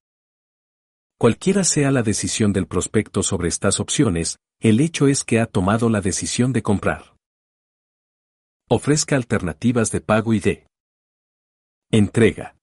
Cualquiera 1.18 1.62
sea 1.62 1.92
la 1.92 2.02
decisión 2.02 2.52
del 2.52 2.66
prospecto 2.66 3.22
sobre 3.22 3.46
estas 3.46 3.78
opciones, 3.78 4.40
el 4.58 4.80
hecho 4.80 5.06
es 5.06 5.22
que 5.22 5.38
ha 5.38 5.46
tomado 5.46 5.88
la 5.88 6.00
decisión 6.00 6.52
de 6.52 6.64
comprar. 6.64 7.13
Ofrezca 8.70 9.14
alternativas 9.14 9.90
de 9.90 10.00
pago 10.00 10.32
y 10.32 10.40
de 10.40 10.66
Entrega. 11.92 12.56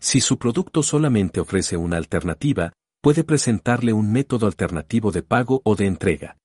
Si 0.00 0.20
su 0.20 0.38
producto 0.38 0.84
solamente 0.84 1.40
ofrece 1.40 1.76
una 1.76 1.96
alternativa, 1.96 2.72
puede 3.02 3.24
presentarle 3.24 3.92
un 3.92 4.12
método 4.12 4.46
alternativo 4.46 5.10
de 5.10 5.24
pago 5.24 5.60
o 5.64 5.74
de 5.74 5.86
entrega. 5.86 6.36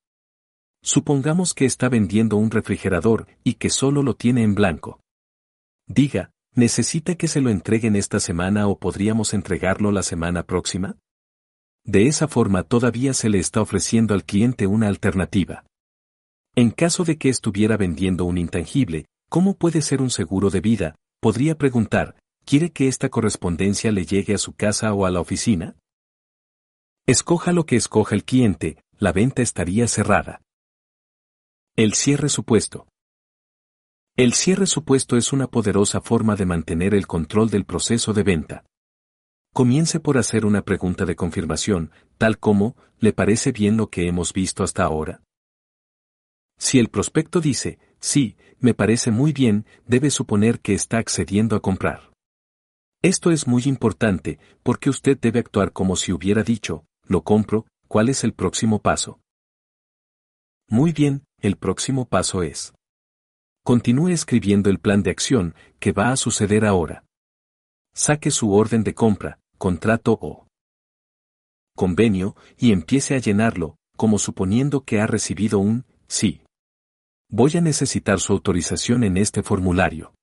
Supongamos 0.82 1.54
que 1.54 1.66
está 1.66 1.88
vendiendo 1.88 2.38
un 2.38 2.50
refrigerador 2.50 3.28
y 3.44 3.54
que 3.54 3.70
solo 3.70 4.02
lo 4.02 4.16
tiene 4.16 4.42
en 4.42 4.56
blanco. 4.56 5.00
Diga, 5.88 6.32
¿necesita 6.56 7.16
que 7.16 7.28
se 7.28 7.42
lo 7.42 7.52
entreguen 7.52 7.96
esta 7.96 8.20
semana 8.20 8.68
o 8.68 8.80
podríamos 8.80 9.36
entregarlo 9.36 9.92
la 9.92 10.02
semana 10.02 10.44
próxima? 10.44 10.98
De 11.84 12.08
esa 12.08 12.28
forma 12.28 12.64
todavía 12.64 13.14
se 13.14 13.30
le 13.30 13.38
está 13.38 13.62
ofreciendo 13.62 14.16
al 14.16 14.26
cliente 14.26 14.66
una 14.66 14.88
alternativa. 14.88 15.64
En 16.56 16.72
caso 16.72 17.04
de 17.04 17.18
que 17.18 17.30
estuviera 17.30 17.78
vendiendo 17.78 18.26
un 18.26 18.38
intangible, 18.38 19.06
¿cómo 19.30 19.56
puede 19.58 19.82
ser 19.82 20.02
un 20.02 20.10
seguro 20.10 20.50
de 20.50 20.62
vida, 20.62 20.96
Podría 21.26 21.58
preguntar, 21.58 22.16
¿quiere 22.46 22.72
que 22.72 22.88
esta 22.88 23.10
correspondencia 23.10 23.92
le 23.92 24.06
llegue 24.06 24.36
a 24.36 24.38
su 24.38 24.54
casa 24.54 24.94
o 24.94 25.08
a 25.08 25.10
la 25.10 25.22
oficina? 25.22 25.76
Escoja 27.08 27.52
lo 27.52 27.66
que 27.66 27.78
escoja 27.78 28.14
el 28.14 28.24
cliente, 28.24 28.78
la 29.00 29.12
venta 29.12 29.42
estaría 29.42 29.88
cerrada. 29.88 30.44
El 31.76 31.96
cierre 31.96 32.30
supuesto. 32.30 32.88
El 34.16 34.36
cierre 34.36 34.68
supuesto 34.68 35.18
es 35.18 35.34
una 35.34 35.48
poderosa 35.48 36.00
forma 36.00 36.36
de 36.36 36.46
mantener 36.46 36.94
el 36.94 37.08
control 37.08 37.50
del 37.50 37.66
proceso 37.66 38.14
de 38.14 38.22
venta. 38.22 38.66
Comience 39.52 40.00
por 40.00 40.20
hacer 40.20 40.46
una 40.46 40.62
pregunta 40.62 41.06
de 41.06 41.16
confirmación, 41.16 41.90
tal 42.20 42.38
como, 42.38 42.76
¿le 43.00 43.14
parece 43.14 43.52
bien 43.52 43.78
lo 43.78 43.90
que 43.90 44.08
hemos 44.08 44.32
visto 44.32 44.64
hasta 44.64 44.84
ahora? 44.84 45.25
Si 46.58 46.80
el 46.80 46.90
prospecto 46.90 47.42
dice, 47.42 47.80
sí, 48.00 48.38
me 48.60 48.74
parece 48.74 49.12
muy 49.12 49.34
bien, 49.34 49.66
debe 49.86 50.10
suponer 50.10 50.60
que 50.60 50.74
está 50.74 50.98
accediendo 50.98 51.56
a 51.56 51.62
comprar. 51.62 52.12
Esto 53.02 53.32
es 53.32 53.46
muy 53.48 53.64
importante, 53.66 54.40
porque 54.64 54.90
usted 54.90 55.20
debe 55.20 55.40
actuar 55.40 55.72
como 55.72 55.96
si 55.96 56.12
hubiera 56.12 56.44
dicho, 56.44 56.86
lo 57.04 57.22
compro, 57.22 57.68
¿cuál 57.88 58.10
es 58.10 58.24
el 58.24 58.34
próximo 58.34 58.80
paso? 58.80 59.20
Muy 60.70 60.92
bien, 60.92 61.24
el 61.40 61.58
próximo 61.58 62.06
paso 62.06 62.42
es. 62.42 62.74
Continúe 63.64 64.10
escribiendo 64.10 64.70
el 64.70 64.80
plan 64.80 65.04
de 65.04 65.12
acción, 65.12 65.54
que 65.80 65.92
va 65.92 66.12
a 66.12 66.18
suceder 66.18 66.66
ahora. 66.66 67.04
Saque 67.94 68.32
su 68.32 68.52
orden 68.54 68.84
de 68.84 68.96
compra, 68.96 69.40
contrato 69.58 70.18
o 70.20 70.48
convenio, 71.76 72.36
y 72.58 72.72
empiece 72.72 73.16
a 73.16 73.20
llenarlo, 73.20 73.76
como 73.96 74.18
suponiendo 74.18 74.84
que 74.84 75.00
ha 75.00 75.08
recibido 75.08 75.60
un 75.60 75.86
sí. 76.08 76.42
Voy 77.30 77.52
a 77.58 77.62
necesitar 77.62 78.20
su 78.20 78.34
autorización 78.34 79.04
en 79.04 79.18
este 79.18 79.42
formulario. 79.42 80.14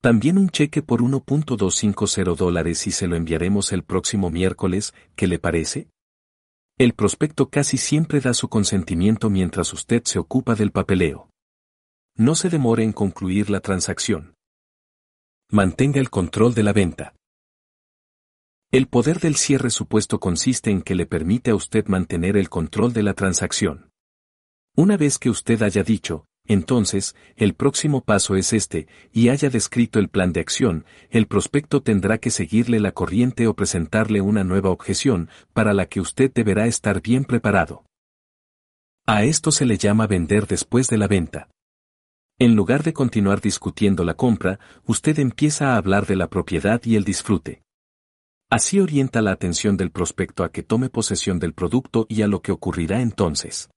También 0.00 0.38
un 0.38 0.48
cheque 0.48 0.82
por 0.82 1.02
1.250 1.02 2.36
dólares 2.36 2.86
y 2.86 2.90
se 2.90 3.06
lo 3.06 3.16
enviaremos 3.16 3.72
el 3.72 3.84
próximo 3.84 4.30
miércoles, 4.30 4.94
¿qué 5.16 5.26
le 5.26 5.38
parece? 5.38 5.88
El 6.78 6.94
prospecto 6.94 7.48
casi 7.50 7.76
siempre 7.76 8.20
da 8.20 8.34
su 8.34 8.48
consentimiento 8.48 9.30
mientras 9.30 9.72
usted 9.72 10.02
se 10.04 10.18
ocupa 10.18 10.54
del 10.54 10.72
papeleo. 10.72 11.30
No 12.16 12.34
se 12.34 12.48
demore 12.48 12.84
en 12.84 12.92
concluir 12.92 13.48
la 13.50 13.60
transacción. 13.60 14.34
Mantenga 15.50 16.00
el 16.00 16.10
control 16.10 16.54
de 16.54 16.62
la 16.62 16.72
venta. 16.72 17.14
El 18.72 18.88
poder 18.88 19.20
del 19.20 19.36
cierre 19.36 19.70
supuesto 19.70 20.18
consiste 20.18 20.70
en 20.70 20.82
que 20.82 20.94
le 20.94 21.06
permite 21.06 21.52
a 21.52 21.54
usted 21.54 21.86
mantener 21.86 22.36
el 22.36 22.48
control 22.48 22.92
de 22.92 23.04
la 23.04 23.14
transacción. 23.14 23.93
Una 24.76 24.96
vez 24.96 25.18
que 25.18 25.30
usted 25.30 25.62
haya 25.62 25.84
dicho, 25.84 26.26
entonces, 26.46 27.14
el 27.36 27.54
próximo 27.54 28.02
paso 28.02 28.34
es 28.34 28.52
este, 28.52 28.88
y 29.12 29.28
haya 29.28 29.48
descrito 29.48 30.00
el 30.00 30.08
plan 30.08 30.32
de 30.32 30.40
acción, 30.40 30.84
el 31.10 31.26
prospecto 31.26 31.80
tendrá 31.80 32.18
que 32.18 32.30
seguirle 32.30 32.80
la 32.80 32.90
corriente 32.90 33.46
o 33.46 33.54
presentarle 33.54 34.20
una 34.20 34.42
nueva 34.42 34.70
objeción, 34.70 35.30
para 35.52 35.72
la 35.72 35.86
que 35.86 36.00
usted 36.00 36.32
deberá 36.32 36.66
estar 36.66 37.00
bien 37.00 37.24
preparado. 37.24 37.84
A 39.06 39.22
esto 39.22 39.52
se 39.52 39.64
le 39.64 39.78
llama 39.78 40.08
vender 40.08 40.48
después 40.48 40.88
de 40.88 40.98
la 40.98 41.06
venta. 41.06 41.48
En 42.40 42.56
lugar 42.56 42.82
de 42.82 42.92
continuar 42.92 43.40
discutiendo 43.40 44.02
la 44.02 44.14
compra, 44.14 44.58
usted 44.86 45.20
empieza 45.20 45.72
a 45.72 45.76
hablar 45.76 46.04
de 46.06 46.16
la 46.16 46.28
propiedad 46.28 46.82
y 46.84 46.96
el 46.96 47.04
disfrute. 47.04 47.62
Así 48.50 48.80
orienta 48.80 49.22
la 49.22 49.30
atención 49.30 49.76
del 49.76 49.92
prospecto 49.92 50.42
a 50.42 50.50
que 50.50 50.64
tome 50.64 50.90
posesión 50.90 51.38
del 51.38 51.54
producto 51.54 52.06
y 52.08 52.22
a 52.22 52.26
lo 52.26 52.42
que 52.42 52.50
ocurrirá 52.50 53.00
entonces. 53.02 53.70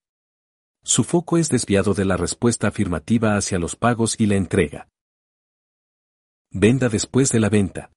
Su 0.87 1.03
foco 1.03 1.37
es 1.37 1.49
desviado 1.49 1.93
de 1.93 2.05
la 2.05 2.15
respuesta 2.15 2.69
afirmativa 2.69 3.35
hacia 3.35 3.59
los 3.59 3.75
pagos 3.75 4.15
y 4.19 4.25
la 4.25 4.35
entrega. 4.35 4.87
Venda 6.49 6.87
después 6.87 7.29
de 7.29 7.41
la 7.41 7.49
venta. 7.49 7.91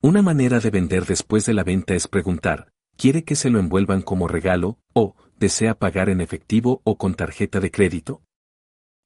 Una 0.00 0.22
manera 0.22 0.60
de 0.60 0.70
vender 0.70 1.06
después 1.06 1.46
de 1.46 1.54
la 1.54 1.64
venta 1.64 1.96
es 1.96 2.06
preguntar, 2.06 2.70
¿quiere 2.96 3.24
que 3.24 3.34
se 3.34 3.50
lo 3.50 3.58
envuelvan 3.58 4.00
como 4.00 4.28
regalo, 4.28 4.78
o, 4.92 5.16
desea 5.40 5.74
pagar 5.74 6.08
en 6.08 6.20
efectivo 6.20 6.82
o 6.84 6.96
con 6.96 7.16
tarjeta 7.16 7.58
de 7.58 7.72
crédito? 7.72 8.22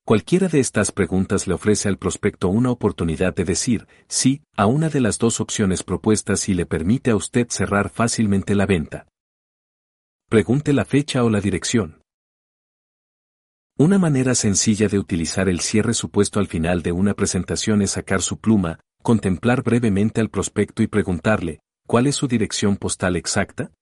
Cualquiera 0.04 0.48
de 0.48 0.60
estas 0.60 0.92
preguntas 0.92 1.46
le 1.46 1.54
ofrece 1.54 1.88
al 1.88 1.96
prospecto 1.96 2.50
una 2.50 2.70
oportunidad 2.70 3.34
de 3.34 3.46
decir 3.46 3.88
sí 4.06 4.42
a 4.54 4.66
una 4.66 4.90
de 4.90 5.00
las 5.00 5.18
dos 5.18 5.40
opciones 5.40 5.82
propuestas 5.82 6.46
y 6.50 6.52
le 6.52 6.66
permite 6.66 7.10
a 7.10 7.16
usted 7.16 7.46
cerrar 7.48 7.88
fácilmente 7.88 8.54
la 8.54 8.66
venta. 8.66 9.08
Pregunte 10.28 10.74
la 10.74 10.84
fecha 10.84 11.24
o 11.24 11.30
la 11.30 11.40
dirección. 11.40 12.03
Una 13.76 13.98
manera 13.98 14.36
sencilla 14.36 14.86
de 14.86 15.00
utilizar 15.00 15.48
el 15.48 15.58
cierre 15.58 15.94
supuesto 15.94 16.38
al 16.38 16.46
final 16.46 16.82
de 16.82 16.92
una 16.92 17.14
presentación 17.14 17.82
es 17.82 17.90
sacar 17.90 18.22
su 18.22 18.38
pluma, 18.38 18.78
contemplar 19.02 19.64
brevemente 19.64 20.20
al 20.20 20.30
prospecto 20.30 20.84
y 20.84 20.86
preguntarle, 20.86 21.58
¿cuál 21.84 22.06
es 22.06 22.14
su 22.14 22.28
dirección 22.28 22.76
postal 22.76 23.16
exacta? 23.16 23.72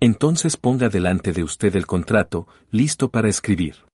Entonces 0.00 0.56
ponga 0.56 0.88
delante 0.88 1.32
de 1.32 1.42
usted 1.42 1.76
el 1.76 1.86
contrato, 1.86 2.48
listo 2.70 3.10
para 3.10 3.28
escribir. 3.28 3.84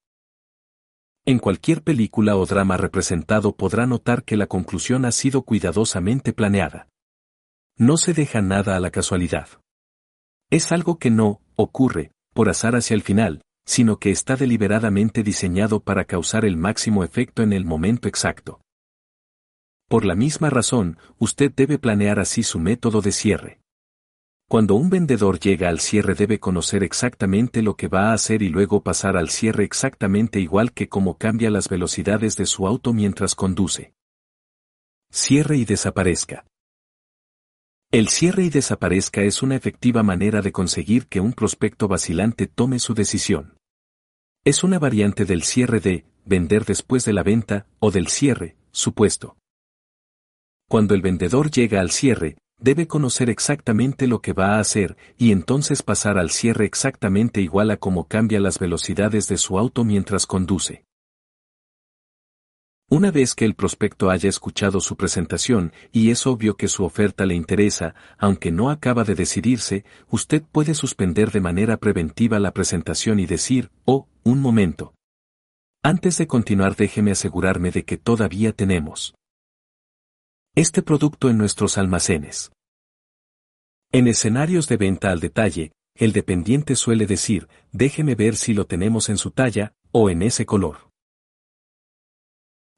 En 1.26 1.40
cualquier 1.40 1.82
película 1.82 2.36
o 2.36 2.46
drama 2.46 2.76
representado 2.76 3.56
podrá 3.56 3.88
notar 3.88 4.22
que 4.22 4.36
la 4.36 4.46
conclusión 4.46 5.04
ha 5.04 5.10
sido 5.10 5.42
cuidadosamente 5.42 6.32
planeada. 6.32 6.86
No 7.76 7.96
se 7.96 8.14
deja 8.14 8.40
nada 8.40 8.76
a 8.76 8.80
la 8.80 8.92
casualidad. 8.92 9.48
Es 10.48 10.70
algo 10.70 11.00
que 11.00 11.10
no, 11.10 11.40
ocurre, 11.56 12.12
por 12.34 12.48
azar 12.48 12.76
hacia 12.76 12.94
el 12.94 13.02
final, 13.02 13.42
sino 13.68 13.98
que 13.98 14.10
está 14.10 14.34
deliberadamente 14.34 15.22
diseñado 15.22 15.80
para 15.80 16.06
causar 16.06 16.46
el 16.46 16.56
máximo 16.56 17.04
efecto 17.04 17.42
en 17.42 17.52
el 17.52 17.66
momento 17.66 18.08
exacto. 18.08 18.62
Por 19.90 20.06
la 20.06 20.14
misma 20.14 20.48
razón, 20.48 20.96
usted 21.18 21.52
debe 21.54 21.78
planear 21.78 22.18
así 22.18 22.42
su 22.42 22.58
método 22.58 23.02
de 23.02 23.12
cierre. 23.12 23.60
Cuando 24.48 24.74
un 24.74 24.88
vendedor 24.88 25.38
llega 25.38 25.68
al 25.68 25.80
cierre 25.80 26.14
debe 26.14 26.40
conocer 26.40 26.82
exactamente 26.82 27.60
lo 27.60 27.76
que 27.76 27.88
va 27.88 28.08
a 28.08 28.14
hacer 28.14 28.40
y 28.40 28.48
luego 28.48 28.82
pasar 28.82 29.18
al 29.18 29.28
cierre 29.28 29.64
exactamente 29.64 30.40
igual 30.40 30.72
que 30.72 30.88
cómo 30.88 31.18
cambia 31.18 31.50
las 31.50 31.68
velocidades 31.68 32.38
de 32.38 32.46
su 32.46 32.66
auto 32.66 32.94
mientras 32.94 33.34
conduce. 33.34 33.92
Cierre 35.12 35.58
y 35.58 35.66
desaparezca. 35.66 36.46
El 37.90 38.08
cierre 38.08 38.44
y 38.44 38.48
desaparezca 38.48 39.20
es 39.20 39.42
una 39.42 39.56
efectiva 39.56 40.02
manera 40.02 40.40
de 40.40 40.52
conseguir 40.52 41.06
que 41.06 41.20
un 41.20 41.34
prospecto 41.34 41.86
vacilante 41.86 42.46
tome 42.46 42.78
su 42.78 42.94
decisión. 42.94 43.57
Es 44.48 44.64
una 44.64 44.78
variante 44.78 45.26
del 45.26 45.42
cierre 45.42 45.78
de 45.78 46.06
vender 46.24 46.64
después 46.64 47.04
de 47.04 47.12
la 47.12 47.22
venta 47.22 47.66
o 47.80 47.90
del 47.90 48.06
cierre, 48.08 48.56
supuesto. 48.70 49.36
Cuando 50.70 50.94
el 50.94 51.02
vendedor 51.02 51.50
llega 51.50 51.82
al 51.82 51.90
cierre, 51.90 52.38
debe 52.58 52.86
conocer 52.86 53.28
exactamente 53.28 54.06
lo 54.06 54.22
que 54.22 54.32
va 54.32 54.56
a 54.56 54.60
hacer 54.60 54.96
y 55.18 55.32
entonces 55.32 55.82
pasar 55.82 56.16
al 56.16 56.30
cierre 56.30 56.64
exactamente 56.64 57.42
igual 57.42 57.70
a 57.70 57.76
cómo 57.76 58.08
cambia 58.08 58.40
las 58.40 58.58
velocidades 58.58 59.28
de 59.28 59.36
su 59.36 59.58
auto 59.58 59.84
mientras 59.84 60.24
conduce. 60.24 60.86
Una 62.90 63.10
vez 63.10 63.34
que 63.34 63.44
el 63.44 63.54
prospecto 63.54 64.08
haya 64.08 64.30
escuchado 64.30 64.80
su 64.80 64.96
presentación 64.96 65.74
y 65.92 66.10
es 66.10 66.26
obvio 66.26 66.56
que 66.56 66.68
su 66.68 66.84
oferta 66.84 67.26
le 67.26 67.34
interesa, 67.34 67.94
aunque 68.16 68.50
no 68.50 68.70
acaba 68.70 69.04
de 69.04 69.14
decidirse, 69.14 69.84
usted 70.08 70.42
puede 70.42 70.72
suspender 70.72 71.30
de 71.32 71.42
manera 71.42 71.76
preventiva 71.76 72.38
la 72.38 72.54
presentación 72.54 73.20
y 73.20 73.26
decir, 73.26 73.70
oh, 73.84 74.08
un 74.28 74.40
momento. 74.40 74.94
Antes 75.82 76.18
de 76.18 76.26
continuar 76.26 76.76
déjeme 76.76 77.12
asegurarme 77.12 77.70
de 77.70 77.84
que 77.84 77.96
todavía 77.96 78.52
tenemos 78.52 79.14
este 80.54 80.82
producto 80.82 81.30
en 81.30 81.38
nuestros 81.38 81.78
almacenes. 81.78 82.52
En 83.90 84.06
escenarios 84.06 84.68
de 84.68 84.76
venta 84.76 85.10
al 85.10 85.20
detalle, 85.20 85.72
el 85.94 86.12
dependiente 86.12 86.76
suele 86.76 87.06
decir, 87.06 87.48
déjeme 87.72 88.14
ver 88.16 88.36
si 88.36 88.52
lo 88.52 88.66
tenemos 88.66 89.08
en 89.08 89.16
su 89.16 89.30
talla, 89.30 89.72
o 89.92 90.10
en 90.10 90.20
ese 90.22 90.44
color. 90.44 90.90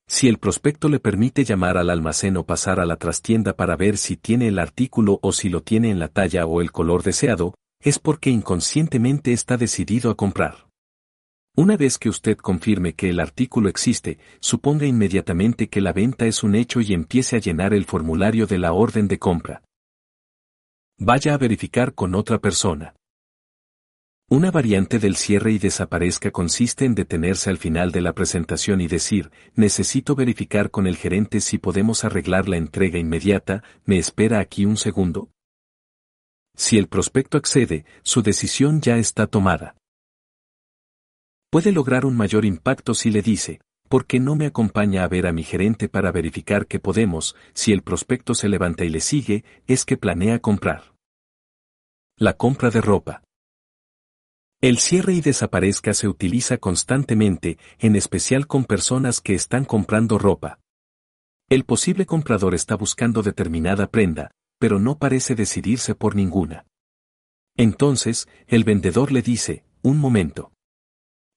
Si 0.06 0.28
el 0.28 0.38
prospecto 0.38 0.88
le 0.88 1.00
permite 1.00 1.44
llamar 1.44 1.78
al 1.78 1.90
almacén 1.90 2.36
o 2.36 2.44
pasar 2.44 2.78
a 2.78 2.86
la 2.86 2.96
trastienda 2.96 3.54
para 3.54 3.76
ver 3.76 3.96
si 3.96 4.16
tiene 4.16 4.46
el 4.48 4.58
artículo 4.58 5.18
o 5.22 5.32
si 5.32 5.48
lo 5.48 5.62
tiene 5.62 5.90
en 5.90 5.98
la 5.98 6.08
talla 6.08 6.46
o 6.46 6.60
el 6.60 6.70
color 6.70 7.02
deseado, 7.02 7.54
es 7.82 7.98
porque 7.98 8.30
inconscientemente 8.30 9.32
está 9.32 9.56
decidido 9.56 10.10
a 10.10 10.16
comprar. 10.16 10.69
Una 11.56 11.76
vez 11.76 11.98
que 11.98 12.08
usted 12.08 12.36
confirme 12.36 12.94
que 12.94 13.10
el 13.10 13.18
artículo 13.18 13.68
existe, 13.68 14.18
suponga 14.40 14.86
inmediatamente 14.86 15.68
que 15.68 15.80
la 15.80 15.92
venta 15.92 16.26
es 16.26 16.42
un 16.42 16.54
hecho 16.54 16.80
y 16.80 16.94
empiece 16.94 17.36
a 17.36 17.40
llenar 17.40 17.74
el 17.74 17.84
formulario 17.84 18.46
de 18.46 18.58
la 18.58 18.72
orden 18.72 19.08
de 19.08 19.18
compra. 19.18 19.62
Vaya 20.96 21.34
a 21.34 21.38
verificar 21.38 21.94
con 21.94 22.14
otra 22.14 22.38
persona. 22.38 22.94
Una 24.28 24.52
variante 24.52 25.00
del 25.00 25.16
cierre 25.16 25.50
y 25.50 25.58
desaparezca 25.58 26.30
consiste 26.30 26.84
en 26.84 26.94
detenerse 26.94 27.50
al 27.50 27.58
final 27.58 27.90
de 27.90 28.00
la 28.00 28.12
presentación 28.12 28.80
y 28.80 28.86
decir, 28.86 29.32
necesito 29.56 30.14
verificar 30.14 30.70
con 30.70 30.86
el 30.86 30.96
gerente 30.96 31.40
si 31.40 31.58
podemos 31.58 32.04
arreglar 32.04 32.48
la 32.48 32.58
entrega 32.58 32.96
inmediata, 32.96 33.64
¿me 33.84 33.98
espera 33.98 34.38
aquí 34.38 34.66
un 34.66 34.76
segundo? 34.76 35.30
Si 36.54 36.78
el 36.78 36.86
prospecto 36.86 37.38
accede, 37.38 37.84
su 38.02 38.22
decisión 38.22 38.80
ya 38.80 38.98
está 38.98 39.26
tomada. 39.26 39.79
Puede 41.50 41.72
lograr 41.72 42.06
un 42.06 42.16
mayor 42.16 42.44
impacto 42.44 42.94
si 42.94 43.10
le 43.10 43.22
dice, 43.22 43.60
¿por 43.88 44.06
qué 44.06 44.20
no 44.20 44.36
me 44.36 44.46
acompaña 44.46 45.02
a 45.02 45.08
ver 45.08 45.26
a 45.26 45.32
mi 45.32 45.42
gerente 45.42 45.88
para 45.88 46.12
verificar 46.12 46.68
que 46.68 46.78
podemos? 46.78 47.34
Si 47.54 47.72
el 47.72 47.82
prospecto 47.82 48.34
se 48.34 48.48
levanta 48.48 48.84
y 48.84 48.88
le 48.88 49.00
sigue, 49.00 49.44
es 49.66 49.84
que 49.84 49.96
planea 49.96 50.38
comprar. 50.38 50.94
La 52.16 52.34
compra 52.34 52.70
de 52.70 52.80
ropa. 52.80 53.24
El 54.60 54.78
cierre 54.78 55.14
y 55.14 55.22
desaparezca 55.22 55.92
se 55.92 56.06
utiliza 56.06 56.58
constantemente, 56.58 57.58
en 57.80 57.96
especial 57.96 58.46
con 58.46 58.64
personas 58.64 59.20
que 59.20 59.34
están 59.34 59.64
comprando 59.64 60.18
ropa. 60.18 60.60
El 61.48 61.64
posible 61.64 62.06
comprador 62.06 62.54
está 62.54 62.76
buscando 62.76 63.22
determinada 63.22 63.90
prenda, 63.90 64.30
pero 64.60 64.78
no 64.78 64.98
parece 64.98 65.34
decidirse 65.34 65.96
por 65.96 66.14
ninguna. 66.14 66.64
Entonces, 67.56 68.28
el 68.46 68.62
vendedor 68.62 69.10
le 69.10 69.22
dice, 69.22 69.64
un 69.82 69.98
momento. 69.98 70.52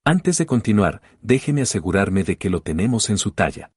Antes 0.05 0.37
de 0.37 0.45
continuar, 0.45 1.01
déjeme 1.21 1.61
asegurarme 1.61 2.23
de 2.23 2.37
que 2.37 2.49
lo 2.49 2.61
tenemos 2.61 3.09
en 3.09 3.17
su 3.17 3.31
talla. 3.31 3.71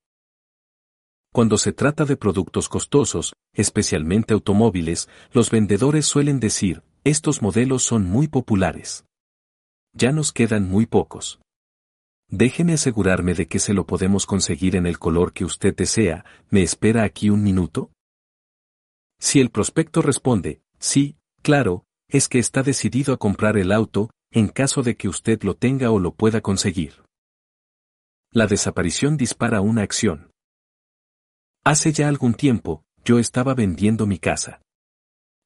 Cuando 1.32 1.58
se 1.58 1.72
trata 1.72 2.04
de 2.04 2.16
productos 2.16 2.68
costosos, 2.68 3.34
especialmente 3.52 4.34
automóviles, 4.34 5.08
los 5.32 5.50
vendedores 5.50 6.06
suelen 6.06 6.40
decir, 6.40 6.82
estos 7.04 7.42
modelos 7.42 7.82
son 7.82 8.04
muy 8.04 8.26
populares 8.26 9.06
ya 9.96 10.12
nos 10.12 10.32
quedan 10.32 10.68
muy 10.68 10.86
pocos. 10.86 11.40
Déjeme 12.28 12.74
asegurarme 12.74 13.34
de 13.34 13.46
que 13.48 13.58
se 13.58 13.72
lo 13.72 13.86
podemos 13.86 14.26
conseguir 14.26 14.76
en 14.76 14.86
el 14.86 14.98
color 14.98 15.32
que 15.32 15.44
usted 15.44 15.74
desea, 15.74 16.24
¿me 16.50 16.62
espera 16.62 17.02
aquí 17.02 17.30
un 17.30 17.42
minuto? 17.42 17.90
Si 19.18 19.40
el 19.40 19.50
prospecto 19.50 20.02
responde, 20.02 20.60
sí, 20.78 21.16
claro, 21.42 21.86
es 22.08 22.28
que 22.28 22.38
está 22.38 22.62
decidido 22.62 23.14
a 23.14 23.16
comprar 23.16 23.56
el 23.56 23.72
auto, 23.72 24.10
en 24.30 24.48
caso 24.48 24.82
de 24.82 24.96
que 24.96 25.08
usted 25.08 25.42
lo 25.42 25.54
tenga 25.54 25.90
o 25.90 25.98
lo 25.98 26.14
pueda 26.14 26.40
conseguir. 26.40 27.02
La 28.30 28.46
desaparición 28.46 29.16
dispara 29.16 29.60
una 29.60 29.82
acción. 29.82 30.30
Hace 31.64 31.92
ya 31.92 32.08
algún 32.08 32.34
tiempo, 32.34 32.84
yo 33.04 33.18
estaba 33.18 33.54
vendiendo 33.54 34.06
mi 34.06 34.18
casa. 34.18 34.60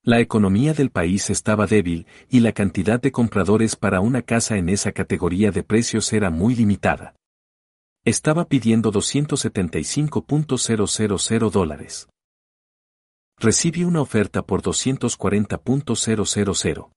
La 0.02 0.20
economía 0.20 0.72
del 0.72 0.90
país 0.90 1.28
estaba 1.28 1.66
débil 1.66 2.06
y 2.28 2.40
la 2.40 2.52
cantidad 2.52 2.98
de 3.00 3.12
compradores 3.12 3.76
para 3.76 4.00
una 4.00 4.22
casa 4.22 4.56
en 4.56 4.70
esa 4.70 4.92
categoría 4.92 5.50
de 5.50 5.62
precios 5.62 6.10
era 6.14 6.30
muy 6.30 6.54
limitada. 6.54 7.14
Estaba 8.04 8.48
pidiendo 8.48 8.90
275.000 8.92 11.50
dólares. 11.50 12.08
Recibí 13.38 13.84
una 13.84 14.00
oferta 14.00 14.40
por 14.42 14.62
240.000. 14.62 16.90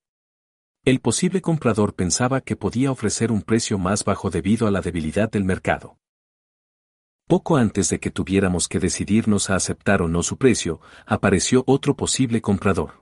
El 0.86 1.00
posible 1.00 1.42
comprador 1.42 1.96
pensaba 1.96 2.42
que 2.42 2.58
podía 2.58 2.92
ofrecer 2.92 3.32
un 3.32 3.42
precio 3.42 3.78
más 3.78 4.04
bajo 4.04 4.30
debido 4.30 4.68
a 4.68 4.72
la 4.72 4.82
debilidad 4.82 5.32
del 5.32 5.46
mercado. 5.46 5.98
Poco 7.26 7.56
antes 7.56 7.88
de 7.88 8.02
que 8.02 8.12
tuviéramos 8.12 8.68
que 8.68 8.80
decidirnos 8.80 9.50
a 9.50 9.56
aceptar 9.56 10.02
o 10.02 10.10
no 10.10 10.24
su 10.24 10.36
precio, 10.36 10.82
apareció 11.06 11.64
otro 11.68 11.96
posible 11.96 12.42
comprador. 12.42 13.02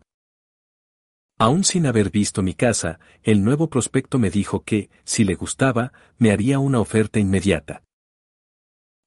Aún 1.39 1.63
sin 1.63 1.87
haber 1.87 2.11
visto 2.11 2.43
mi 2.43 2.53
casa, 2.53 2.99
el 3.23 3.43
nuevo 3.43 3.67
prospecto 3.67 4.19
me 4.19 4.29
dijo 4.29 4.63
que, 4.63 4.91
si 5.03 5.23
le 5.23 5.33
gustaba, 5.33 5.91
me 6.19 6.31
haría 6.31 6.59
una 6.59 6.79
oferta 6.79 7.19
inmediata. 7.19 7.81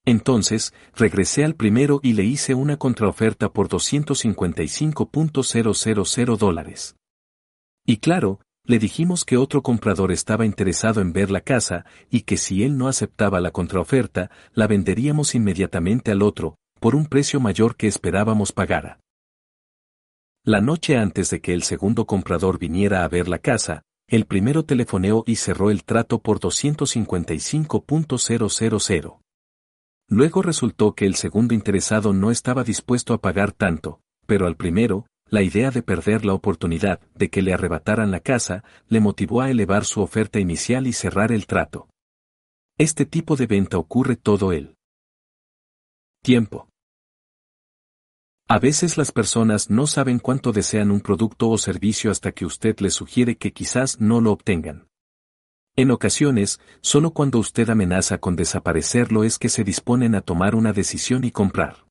Entonces, 0.05 0.75
regresé 0.97 1.45
al 1.45 1.55
primero 1.55 2.01
y 2.03 2.15
le 2.15 2.25
hice 2.25 2.57
una 2.57 2.77
contraoferta 2.77 3.53
por 3.53 3.69
255.000 3.69 6.37
dólares. 6.37 6.97
Y 7.87 7.99
claro, 7.99 8.41
le 8.67 8.79
dijimos 8.79 9.25
que 9.25 9.37
otro 9.37 9.63
comprador 9.63 10.11
estaba 10.11 10.47
interesado 10.47 11.03
en 11.03 11.13
ver 11.13 11.31
la 11.31 11.43
casa 11.43 11.85
y 12.11 12.23
que 12.23 12.39
si 12.39 12.65
él 12.65 12.79
no 12.79 12.89
aceptaba 12.89 13.39
la 13.41 13.51
contraoferta, 13.51 14.31
la 14.55 14.67
venderíamos 14.67 15.35
inmediatamente 15.35 16.11
al 16.11 16.23
otro, 16.23 16.57
por 16.81 16.95
un 16.95 17.05
precio 17.07 17.41
mayor 17.41 17.77
que 17.77 17.87
esperábamos 17.87 18.53
pagara. 18.53 19.01
La 20.45 20.63
noche 20.63 20.97
antes 20.97 21.29
de 21.31 21.41
que 21.41 21.53
el 21.53 21.63
segundo 21.63 22.07
comprador 22.07 22.59
viniera 22.59 23.05
a 23.05 23.09
ver 23.09 23.29
la 23.29 23.39
casa, 23.39 23.83
el 24.09 24.25
primero 24.27 24.65
telefoneó 24.65 25.23
y 25.27 25.37
cerró 25.37 25.71
el 25.71 25.85
trato 25.85 26.21
por 26.21 26.41
255.000. 26.41 29.21
Luego 30.09 30.43
resultó 30.43 30.95
que 30.95 31.07
el 31.07 31.15
segundo 31.15 31.55
interesado 31.55 32.13
no 32.13 32.31
estaba 32.31 32.63
dispuesto 32.65 33.15
a 33.15 33.23
pagar 33.23 33.53
tanto, 33.53 34.01
pero 34.27 34.47
al 34.47 34.57
primero, 34.57 35.07
la 35.31 35.43
idea 35.43 35.71
de 35.71 35.83
perder 35.83 36.25
la 36.25 36.35
oportunidad 36.35 37.01
de 37.15 37.31
que 37.31 37.43
le 37.43 37.53
arrebataran 37.53 38.11
la 38.11 38.21
casa 38.21 38.65
le 38.89 39.01
motivó 39.01 39.41
a 39.41 39.51
elevar 39.51 39.85
su 39.85 40.01
oferta 40.01 40.39
inicial 40.39 40.87
y 40.87 40.93
cerrar 40.93 41.33
el 41.33 41.47
trato. 41.47 41.89
Este 42.79 43.07
tipo 43.07 43.37
de 43.37 43.47
venta 43.47 43.79
ocurre 43.79 44.17
todo 44.17 44.53
el 44.53 44.77
tiempo. 46.23 46.69
A 48.49 48.59
veces 48.59 48.99
las 48.99 49.11
personas 49.11 49.71
no 49.71 49.87
saben 49.87 50.19
cuánto 50.19 50.53
desean 50.53 50.91
un 50.91 51.01
producto 51.01 51.49
o 51.49 51.57
servicio 51.57 52.11
hasta 52.11 52.33
que 52.33 52.45
usted 52.45 52.79
les 52.81 52.95
sugiere 52.95 53.37
que 53.37 53.53
quizás 53.53 54.01
no 54.01 54.21
lo 54.21 54.33
obtengan. 54.33 54.87
En 55.77 55.91
ocasiones, 55.91 56.61
solo 56.81 57.13
cuando 57.13 57.39
usted 57.39 57.69
amenaza 57.69 58.19
con 58.19 58.37
desaparecerlo 58.37 59.25
es 59.25 59.39
que 59.39 59.49
se 59.49 59.65
disponen 59.65 60.15
a 60.15 60.21
tomar 60.21 60.55
una 60.55 60.73
decisión 60.73 61.25
y 61.25 61.33
comprar. 61.33 61.87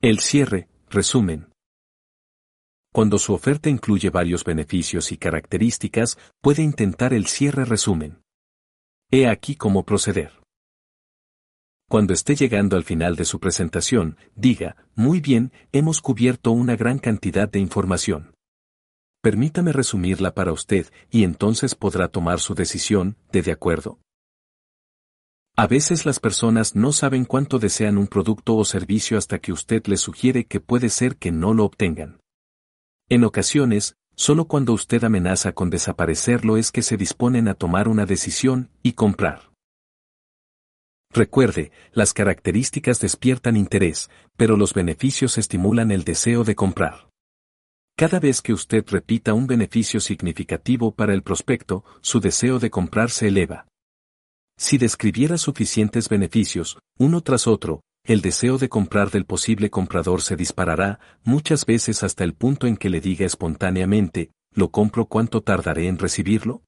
El 0.00 0.20
cierre, 0.20 0.68
resumen. 0.88 1.49
Cuando 2.92 3.18
su 3.18 3.32
oferta 3.32 3.70
incluye 3.70 4.10
varios 4.10 4.42
beneficios 4.42 5.12
y 5.12 5.16
características, 5.16 6.18
puede 6.40 6.62
intentar 6.62 7.14
el 7.14 7.26
cierre 7.26 7.64
resumen. 7.64 8.22
He 9.12 9.28
aquí 9.28 9.54
cómo 9.54 9.84
proceder. 9.84 10.32
Cuando 11.88 12.12
esté 12.14 12.34
llegando 12.34 12.76
al 12.76 12.84
final 12.84 13.16
de 13.16 13.24
su 13.24 13.38
presentación, 13.40 14.16
diga, 14.34 14.76
muy 14.94 15.20
bien, 15.20 15.52
hemos 15.72 16.00
cubierto 16.00 16.52
una 16.52 16.76
gran 16.76 16.98
cantidad 16.98 17.48
de 17.48 17.60
información. 17.60 18.34
Permítame 19.22 19.72
resumirla 19.72 20.32
para 20.34 20.52
usted 20.52 20.86
y 21.10 21.24
entonces 21.24 21.74
podrá 21.74 22.08
tomar 22.08 22.40
su 22.40 22.54
decisión, 22.54 23.16
de 23.32 23.42
de 23.42 23.52
acuerdo. 23.52 23.98
A 25.56 25.66
veces 25.66 26.06
las 26.06 26.20
personas 26.20 26.74
no 26.74 26.92
saben 26.92 27.24
cuánto 27.24 27.58
desean 27.58 27.98
un 27.98 28.06
producto 28.06 28.56
o 28.56 28.64
servicio 28.64 29.18
hasta 29.18 29.38
que 29.38 29.52
usted 29.52 29.84
les 29.86 30.00
sugiere 30.00 30.46
que 30.46 30.60
puede 30.60 30.88
ser 30.88 31.16
que 31.16 31.32
no 31.32 31.54
lo 31.54 31.64
obtengan. 31.64 32.19
En 33.12 33.24
ocasiones, 33.24 33.96
solo 34.14 34.44
cuando 34.44 34.72
usted 34.72 35.02
amenaza 35.02 35.50
con 35.50 35.68
desaparecerlo 35.68 36.56
es 36.56 36.70
que 36.70 36.80
se 36.80 36.96
disponen 36.96 37.48
a 37.48 37.54
tomar 37.54 37.88
una 37.88 38.06
decisión 38.06 38.70
y 38.84 38.92
comprar. 38.92 39.50
Recuerde, 41.12 41.72
las 41.92 42.14
características 42.14 43.00
despiertan 43.00 43.56
interés, 43.56 44.10
pero 44.36 44.56
los 44.56 44.74
beneficios 44.74 45.38
estimulan 45.38 45.90
el 45.90 46.04
deseo 46.04 46.44
de 46.44 46.54
comprar. 46.54 47.10
Cada 47.96 48.20
vez 48.20 48.42
que 48.42 48.52
usted 48.52 48.84
repita 48.88 49.34
un 49.34 49.48
beneficio 49.48 49.98
significativo 49.98 50.94
para 50.94 51.12
el 51.12 51.24
prospecto, 51.24 51.84
su 52.02 52.20
deseo 52.20 52.60
de 52.60 52.70
comprar 52.70 53.10
se 53.10 53.26
eleva. 53.26 53.66
Si 54.56 54.78
describiera 54.78 55.36
suficientes 55.36 56.08
beneficios, 56.08 56.78
uno 56.96 57.22
tras 57.22 57.48
otro, 57.48 57.80
el 58.04 58.22
deseo 58.22 58.58
de 58.58 58.68
comprar 58.68 59.10
del 59.10 59.26
posible 59.26 59.70
comprador 59.70 60.22
se 60.22 60.36
disparará, 60.36 61.00
muchas 61.22 61.66
veces 61.66 62.02
hasta 62.02 62.24
el 62.24 62.34
punto 62.34 62.66
en 62.66 62.76
que 62.76 62.90
le 62.90 63.00
diga 63.00 63.26
espontáneamente, 63.26 64.30
¿lo 64.52 64.70
compro 64.70 65.06
cuánto 65.06 65.42
tardaré 65.42 65.86
en 65.86 65.98
recibirlo? 65.98 66.62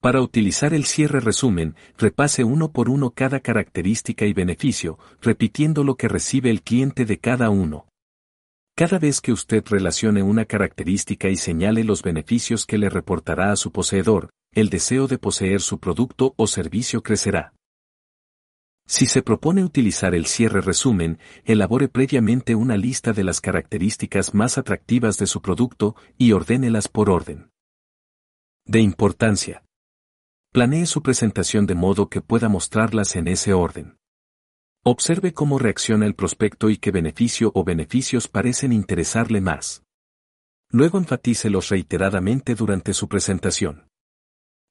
Para 0.00 0.20
utilizar 0.20 0.74
el 0.74 0.84
cierre 0.84 1.18
resumen, 1.18 1.74
repase 1.96 2.44
uno 2.44 2.70
por 2.70 2.88
uno 2.88 3.10
cada 3.10 3.40
característica 3.40 4.26
y 4.26 4.32
beneficio, 4.32 4.96
repitiendo 5.20 5.82
lo 5.82 5.96
que 5.96 6.06
recibe 6.06 6.50
el 6.50 6.62
cliente 6.62 7.04
de 7.04 7.18
cada 7.18 7.50
uno. 7.50 7.88
Cada 8.76 9.00
vez 9.00 9.20
que 9.20 9.32
usted 9.32 9.64
relacione 9.66 10.22
una 10.22 10.44
característica 10.44 11.28
y 11.28 11.36
señale 11.36 11.82
los 11.82 12.04
beneficios 12.04 12.64
que 12.64 12.78
le 12.78 12.88
reportará 12.88 13.50
a 13.50 13.56
su 13.56 13.72
poseedor, 13.72 14.30
el 14.52 14.68
deseo 14.68 15.08
de 15.08 15.18
poseer 15.18 15.60
su 15.60 15.80
producto 15.80 16.32
o 16.36 16.46
servicio 16.46 17.02
crecerá. 17.02 17.57
Si 18.88 19.04
se 19.04 19.20
propone 19.22 19.62
utilizar 19.62 20.14
el 20.14 20.24
cierre 20.24 20.62
resumen, 20.62 21.18
elabore 21.44 21.88
previamente 21.88 22.54
una 22.54 22.78
lista 22.78 23.12
de 23.12 23.22
las 23.22 23.42
características 23.42 24.32
más 24.32 24.56
atractivas 24.56 25.18
de 25.18 25.26
su 25.26 25.42
producto 25.42 25.94
y 26.16 26.32
ordénelas 26.32 26.88
por 26.88 27.10
orden. 27.10 27.50
De 28.64 28.80
importancia. 28.80 29.62
Planee 30.52 30.86
su 30.86 31.02
presentación 31.02 31.66
de 31.66 31.74
modo 31.74 32.08
que 32.08 32.22
pueda 32.22 32.48
mostrarlas 32.48 33.14
en 33.16 33.28
ese 33.28 33.52
orden. 33.52 33.98
Observe 34.84 35.34
cómo 35.34 35.58
reacciona 35.58 36.06
el 36.06 36.14
prospecto 36.14 36.70
y 36.70 36.78
qué 36.78 36.90
beneficio 36.90 37.52
o 37.54 37.64
beneficios 37.64 38.26
parecen 38.26 38.72
interesarle 38.72 39.42
más. 39.42 39.82
Luego 40.70 40.96
enfatícelos 40.96 41.68
reiteradamente 41.68 42.54
durante 42.54 42.94
su 42.94 43.06
presentación. 43.06 43.86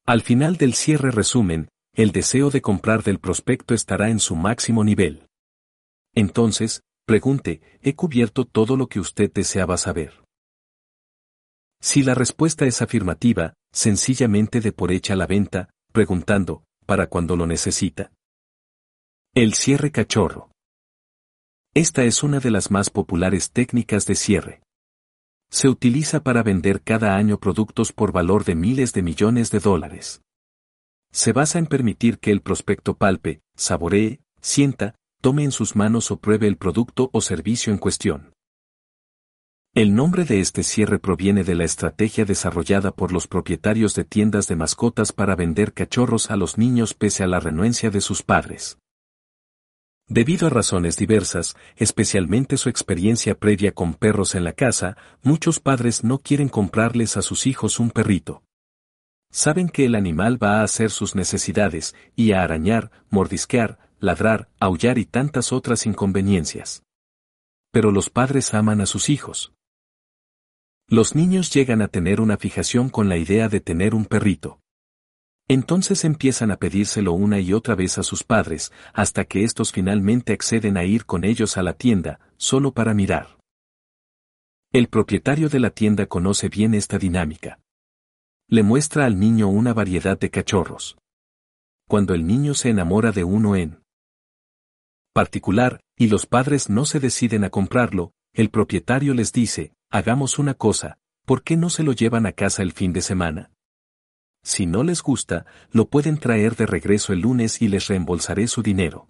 Al 0.07 0.23
final 0.23 0.57
del 0.57 0.73
cierre 0.73 1.11
resumen, 1.11 1.69
el 1.97 2.11
deseo 2.11 2.51
de 2.51 2.61
comprar 2.61 3.01
del 3.01 3.17
prospecto 3.17 3.73
estará 3.73 4.09
en 4.09 4.19
su 4.19 4.35
máximo 4.35 4.83
nivel. 4.83 5.25
Entonces, 6.13 6.83
pregunte, 7.07 7.59
¿he 7.81 7.95
cubierto 7.95 8.45
todo 8.45 8.77
lo 8.77 8.87
que 8.87 8.99
usted 8.99 9.33
deseaba 9.33 9.77
saber? 9.77 10.23
Si 11.81 12.03
la 12.03 12.13
respuesta 12.13 12.65
es 12.65 12.83
afirmativa, 12.83 13.55
sencillamente 13.73 14.61
de 14.61 14.71
por 14.73 14.91
hecha 14.91 15.15
la 15.15 15.25
venta, 15.25 15.71
preguntando, 15.91 16.63
¿para 16.85 17.07
cuando 17.07 17.35
lo 17.35 17.47
necesita? 17.47 18.11
El 19.33 19.55
cierre 19.55 19.91
cachorro. 19.91 20.51
Esta 21.73 22.03
es 22.03 22.21
una 22.21 22.39
de 22.39 22.51
las 22.51 22.69
más 22.69 22.91
populares 22.91 23.51
técnicas 23.51 24.05
de 24.05 24.13
cierre. 24.13 24.61
Se 25.49 25.67
utiliza 25.67 26.21
para 26.21 26.43
vender 26.43 26.83
cada 26.83 27.15
año 27.15 27.39
productos 27.39 27.91
por 27.91 28.11
valor 28.11 28.45
de 28.45 28.53
miles 28.53 28.93
de 28.93 29.01
millones 29.01 29.49
de 29.49 29.59
dólares 29.59 30.21
se 31.17 31.33
basa 31.33 31.57
en 31.57 31.65
permitir 31.65 32.19
que 32.19 32.29
el 32.29 32.41
prospecto 32.41 32.95
palpe, 32.95 33.41
saboree, 33.55 34.19
sienta, 34.39 34.93
tome 35.19 35.43
en 35.43 35.51
sus 35.51 35.75
manos 35.75 36.11
o 36.11 36.19
pruebe 36.19 36.47
el 36.47 36.57
producto 36.57 37.09
o 37.11 37.21
servicio 37.21 37.73
en 37.73 37.79
cuestión. 37.79 38.35
El 39.73 39.95
nombre 39.95 40.25
de 40.25 40.41
este 40.41 40.61
cierre 40.61 40.99
proviene 40.99 41.43
de 41.43 41.55
la 41.55 41.63
estrategia 41.63 42.23
desarrollada 42.23 42.91
por 42.91 43.11
los 43.11 43.25
propietarios 43.25 43.95
de 43.95 44.03
tiendas 44.03 44.47
de 44.47 44.57
mascotas 44.57 45.11
para 45.11 45.35
vender 45.35 45.73
cachorros 45.73 46.29
a 46.29 46.35
los 46.35 46.59
niños 46.59 46.93
pese 46.93 47.23
a 47.23 47.27
la 47.27 47.39
renuencia 47.39 47.89
de 47.89 48.01
sus 48.01 48.21
padres. 48.21 48.77
Debido 50.07 50.45
a 50.45 50.51
razones 50.51 50.97
diversas, 50.97 51.55
especialmente 51.77 52.57
su 52.57 52.69
experiencia 52.69 53.33
previa 53.33 53.71
con 53.71 53.95
perros 53.95 54.35
en 54.35 54.43
la 54.43 54.53
casa, 54.53 54.97
muchos 55.23 55.59
padres 55.59 56.03
no 56.03 56.19
quieren 56.19 56.47
comprarles 56.47 57.17
a 57.17 57.23
sus 57.23 57.47
hijos 57.47 57.79
un 57.79 57.89
perrito. 57.89 58.43
Saben 59.31 59.69
que 59.69 59.85
el 59.85 59.95
animal 59.95 60.41
va 60.41 60.59
a 60.59 60.63
hacer 60.63 60.89
sus 60.89 61.15
necesidades, 61.15 61.95
y 62.15 62.31
a 62.31 62.43
arañar, 62.43 62.91
mordisquear, 63.09 63.77
ladrar, 63.99 64.49
aullar 64.59 64.97
y 64.97 65.05
tantas 65.05 65.51
otras 65.51 65.85
inconveniencias. 65.85 66.83
Pero 67.71 67.91
los 67.91 68.09
padres 68.09 68.53
aman 68.53 68.81
a 68.81 68.85
sus 68.85 69.09
hijos. 69.09 69.53
Los 70.87 71.15
niños 71.15 71.53
llegan 71.53 71.81
a 71.81 71.89
tener 71.89 72.21
una 72.21 72.37
fijación 72.37 72.89
con 72.89 73.09
la 73.09 73.17
idea 73.17 73.49
de 73.49 73.59
tener 73.59 73.93
un 73.93 74.05
perrito. 74.05 74.59
Entonces 75.49 76.03
empiezan 76.03 76.51
a 76.51 76.57
pedírselo 76.57 77.13
una 77.13 77.39
y 77.39 77.53
otra 77.53 77.75
vez 77.75 77.97
a 77.97 78.03
sus 78.03 78.23
padres, 78.23 78.71
hasta 78.93 79.25
que 79.25 79.43
estos 79.43 79.71
finalmente 79.71 80.33
acceden 80.33 80.77
a 80.77 80.83
ir 80.83 81.05
con 81.05 81.23
ellos 81.23 81.57
a 81.57 81.63
la 81.63 81.73
tienda, 81.73 82.19
solo 82.37 82.73
para 82.73 82.93
mirar. 82.93 83.37
El 84.73 84.87
propietario 84.87 85.47
de 85.47 85.59
la 85.59 85.69
tienda 85.69 86.05
conoce 86.05 86.49
bien 86.49 86.73
esta 86.73 86.97
dinámica. 86.97 87.59
Le 88.49 88.63
muestra 88.63 89.05
al 89.05 89.19
niño 89.19 89.49
una 89.49 89.73
variedad 89.73 90.17
de 90.17 90.29
cachorros. 90.29 90.97
Cuando 91.85 92.13
el 92.13 92.25
niño 92.25 92.53
se 92.53 92.69
enamora 92.69 93.11
de 93.11 93.25
uno 93.25 93.57
en 93.57 93.83
particular, 95.13 95.81
y 95.97 96.07
los 96.07 96.25
padres 96.25 96.69
no 96.69 96.85
se 96.85 97.01
deciden 97.01 97.43
a 97.43 97.49
comprarlo, 97.49 98.13
el 98.31 98.49
propietario 98.49 99.13
les 99.13 99.33
dice, 99.33 99.73
hagamos 99.89 100.39
una 100.39 100.53
cosa, 100.53 100.97
¿por 101.25 101.43
qué 101.43 101.57
no 101.57 101.69
se 101.69 101.83
lo 101.83 101.91
llevan 101.91 102.25
a 102.25 102.31
casa 102.31 102.61
el 102.61 102.71
fin 102.71 102.93
de 102.93 103.01
semana? 103.01 103.51
Si 104.43 104.65
no 104.65 104.81
les 104.81 105.01
gusta, 105.01 105.45
lo 105.71 105.89
pueden 105.89 106.17
traer 106.17 106.55
de 106.55 106.67
regreso 106.67 107.11
el 107.11 107.19
lunes 107.19 107.61
y 107.61 107.67
les 107.67 107.87
reembolsaré 107.87 108.47
su 108.47 108.63
dinero. 108.63 109.09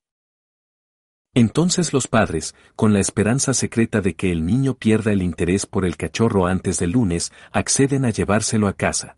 Entonces 1.36 1.94
los 1.94 2.08
padres, 2.08 2.56
con 2.76 2.92
la 2.92 3.02
esperanza 3.02 3.54
secreta 3.54 4.02
de 4.02 4.16
que 4.16 4.32
el 4.32 4.48
niño 4.48 4.74
pierda 4.74 5.12
el 5.12 5.22
interés 5.22 5.68
por 5.68 5.86
el 5.86 5.96
cachorro 5.96 6.48
antes 6.48 6.80
del 6.80 6.94
lunes, 6.94 7.32
acceden 7.52 8.04
a 8.04 8.10
llevárselo 8.10 8.68
a 8.68 8.74
casa. 8.74 9.16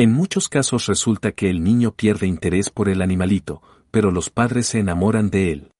En 0.00 0.12
muchos 0.12 0.48
casos 0.48 0.86
resulta 0.86 1.32
que 1.32 1.50
el 1.50 1.64
niño 1.64 1.90
pierde 1.90 2.28
interés 2.28 2.70
por 2.70 2.88
el 2.88 3.02
animalito, 3.02 3.62
pero 3.90 4.12
los 4.12 4.30
padres 4.30 4.68
se 4.68 4.78
enamoran 4.78 5.28
de 5.28 5.50
él. 5.50 5.72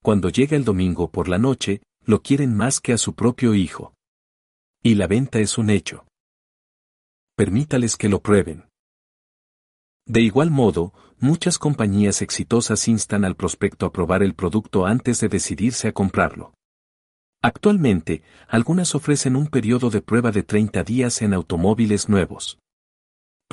Cuando 0.00 0.28
llega 0.28 0.56
el 0.56 0.64
domingo 0.64 1.10
por 1.10 1.26
la 1.26 1.38
noche, 1.38 1.82
lo 2.04 2.22
quieren 2.22 2.54
más 2.54 2.80
que 2.80 2.92
a 2.92 2.98
su 2.98 3.16
propio 3.16 3.56
hijo. 3.56 3.94
Y 4.80 4.94
la 4.94 5.08
venta 5.08 5.40
es 5.40 5.58
un 5.58 5.70
hecho 5.70 6.06
permítales 7.34 7.96
que 7.96 8.08
lo 8.08 8.22
prueben. 8.22 8.68
De 10.06 10.20
igual 10.20 10.52
modo, 10.52 10.92
muchas 11.18 11.58
compañías 11.58 12.22
exitosas 12.22 12.86
instan 12.86 13.24
al 13.24 13.34
prospecto 13.34 13.86
a 13.86 13.92
probar 13.92 14.22
el 14.22 14.34
producto 14.34 14.86
antes 14.86 15.18
de 15.18 15.28
decidirse 15.28 15.88
a 15.88 15.92
comprarlo. 15.92 16.54
Actualmente, 17.42 18.22
algunas 18.46 18.94
ofrecen 18.94 19.34
un 19.34 19.48
periodo 19.48 19.90
de 19.90 20.00
prueba 20.00 20.30
de 20.30 20.44
30 20.44 20.84
días 20.84 21.22
en 21.22 21.34
automóviles 21.34 22.08
nuevos. 22.08 22.61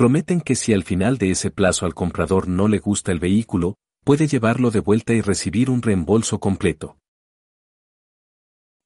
Prometen 0.00 0.40
que 0.40 0.56
si 0.56 0.72
al 0.72 0.82
final 0.82 1.18
de 1.18 1.30
ese 1.30 1.50
plazo 1.50 1.84
al 1.84 1.92
comprador 1.92 2.48
no 2.48 2.68
le 2.68 2.78
gusta 2.78 3.12
el 3.12 3.18
vehículo, 3.18 3.74
puede 4.02 4.28
llevarlo 4.28 4.70
de 4.70 4.80
vuelta 4.80 5.12
y 5.12 5.20
recibir 5.20 5.68
un 5.68 5.82
reembolso 5.82 6.40
completo. 6.40 6.96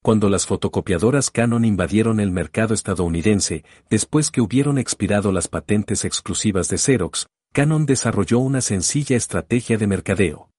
Cuando 0.03 0.29
las 0.29 0.45
fotocopiadoras 0.45 1.31
Canon 1.31 1.65
invadieron 1.65 2.19
el 2.19 2.33
mercado 2.33 2.75
estadounidense, 2.75 3.65
después 3.89 4.33
que 4.33 4.41
hubieron 4.41 4.77
expirado 4.77 5.31
las 5.31 5.47
patentes 5.47 6.05
exclusivas 6.05 6.69
de 6.69 6.79
Xerox, 6.79 7.29
Canon 7.53 7.87
desarrolló 7.87 8.41
una 8.41 8.61
sencilla 8.61 9.17
estrategia 9.17 9.79
de 9.79 9.87
mercadeo. 9.87 10.51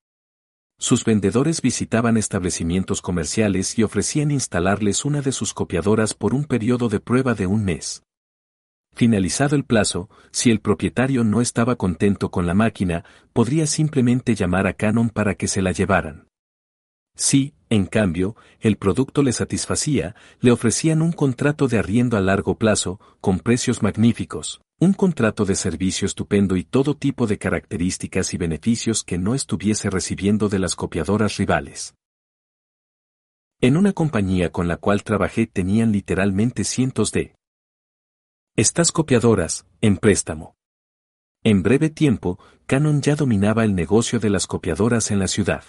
Sus 0.80 1.04
vendedores 1.04 1.62
visitaban 1.62 2.16
establecimientos 2.16 3.02
comerciales 3.02 3.78
y 3.78 3.84
ofrecían 3.84 4.32
instalarles 4.32 5.04
una 5.04 5.22
de 5.22 5.34
sus 5.34 5.54
copiadoras 5.54 6.14
por 6.14 6.34
un 6.34 6.46
periodo 6.46 6.88
de 6.88 7.02
prueba 7.02 7.34
de 7.34 7.46
un 7.46 7.66
mes. 7.66 8.04
Finalizado 8.96 9.58
el 9.58 9.66
plazo, 9.66 10.10
si 10.32 10.52
el 10.52 10.62
propietario 10.62 11.26
no 11.26 11.42
estaba 11.42 11.76
contento 11.76 12.32
con 12.32 12.48
la 12.48 12.54
máquina, 12.54 13.04
podría 13.34 13.68
simplemente 13.68 14.36
llamar 14.36 14.68
a 14.68 14.74
Canon 14.74 15.10
para 15.10 15.36
que 15.36 15.50
se 15.50 15.62
la 15.62 15.74
llevaran. 15.74 16.30
Si, 17.18 17.54
en 17.70 17.88
cambio, 17.88 18.38
el 18.62 18.78
producto 18.78 19.22
le 19.22 19.34
satisfacía, 19.34 20.16
le 20.40 20.52
ofrecían 20.52 21.02
un 21.02 21.12
contrato 21.12 21.68
de 21.68 21.78
arriendo 21.78 22.16
a 22.16 22.22
largo 22.22 22.58
plazo, 22.58 23.02
con 23.20 23.40
precios 23.40 23.84
magníficos, 23.84 24.62
un 24.80 24.94
contrato 24.94 25.44
de 25.44 25.56
servicio 25.56 26.06
estupendo 26.06 26.56
y 26.56 26.64
todo 26.64 26.96
tipo 26.96 27.28
de 27.28 27.38
características 27.38 28.34
y 28.34 28.38
beneficios 28.38 29.04
que 29.04 29.18
no 29.18 29.36
estuviese 29.36 29.90
recibiendo 29.90 30.48
de 30.48 30.60
las 30.60 30.78
copiadoras 30.78 31.36
rivales. 31.36 31.96
En 33.60 33.76
una 33.76 33.92
compañía 33.92 34.54
con 34.54 34.70
la 34.70 34.78
cual 34.78 35.04
trabajé 35.04 35.48
tenían 35.48 35.92
literalmente 35.92 36.64
cientos 36.64 37.12
de 37.12 37.36
estas 38.58 38.94
copiadoras, 38.94 39.66
en 39.82 39.98
préstamo. 39.98 40.56
En 41.44 41.62
breve 41.62 41.90
tiempo, 41.90 42.40
Canon 42.68 43.02
ya 43.02 43.18
dominaba 43.18 43.66
el 43.66 43.76
negocio 43.76 44.20
de 44.20 44.30
las 44.30 44.48
copiadoras 44.48 45.12
en 45.12 45.20
la 45.20 45.28
ciudad. 45.28 45.64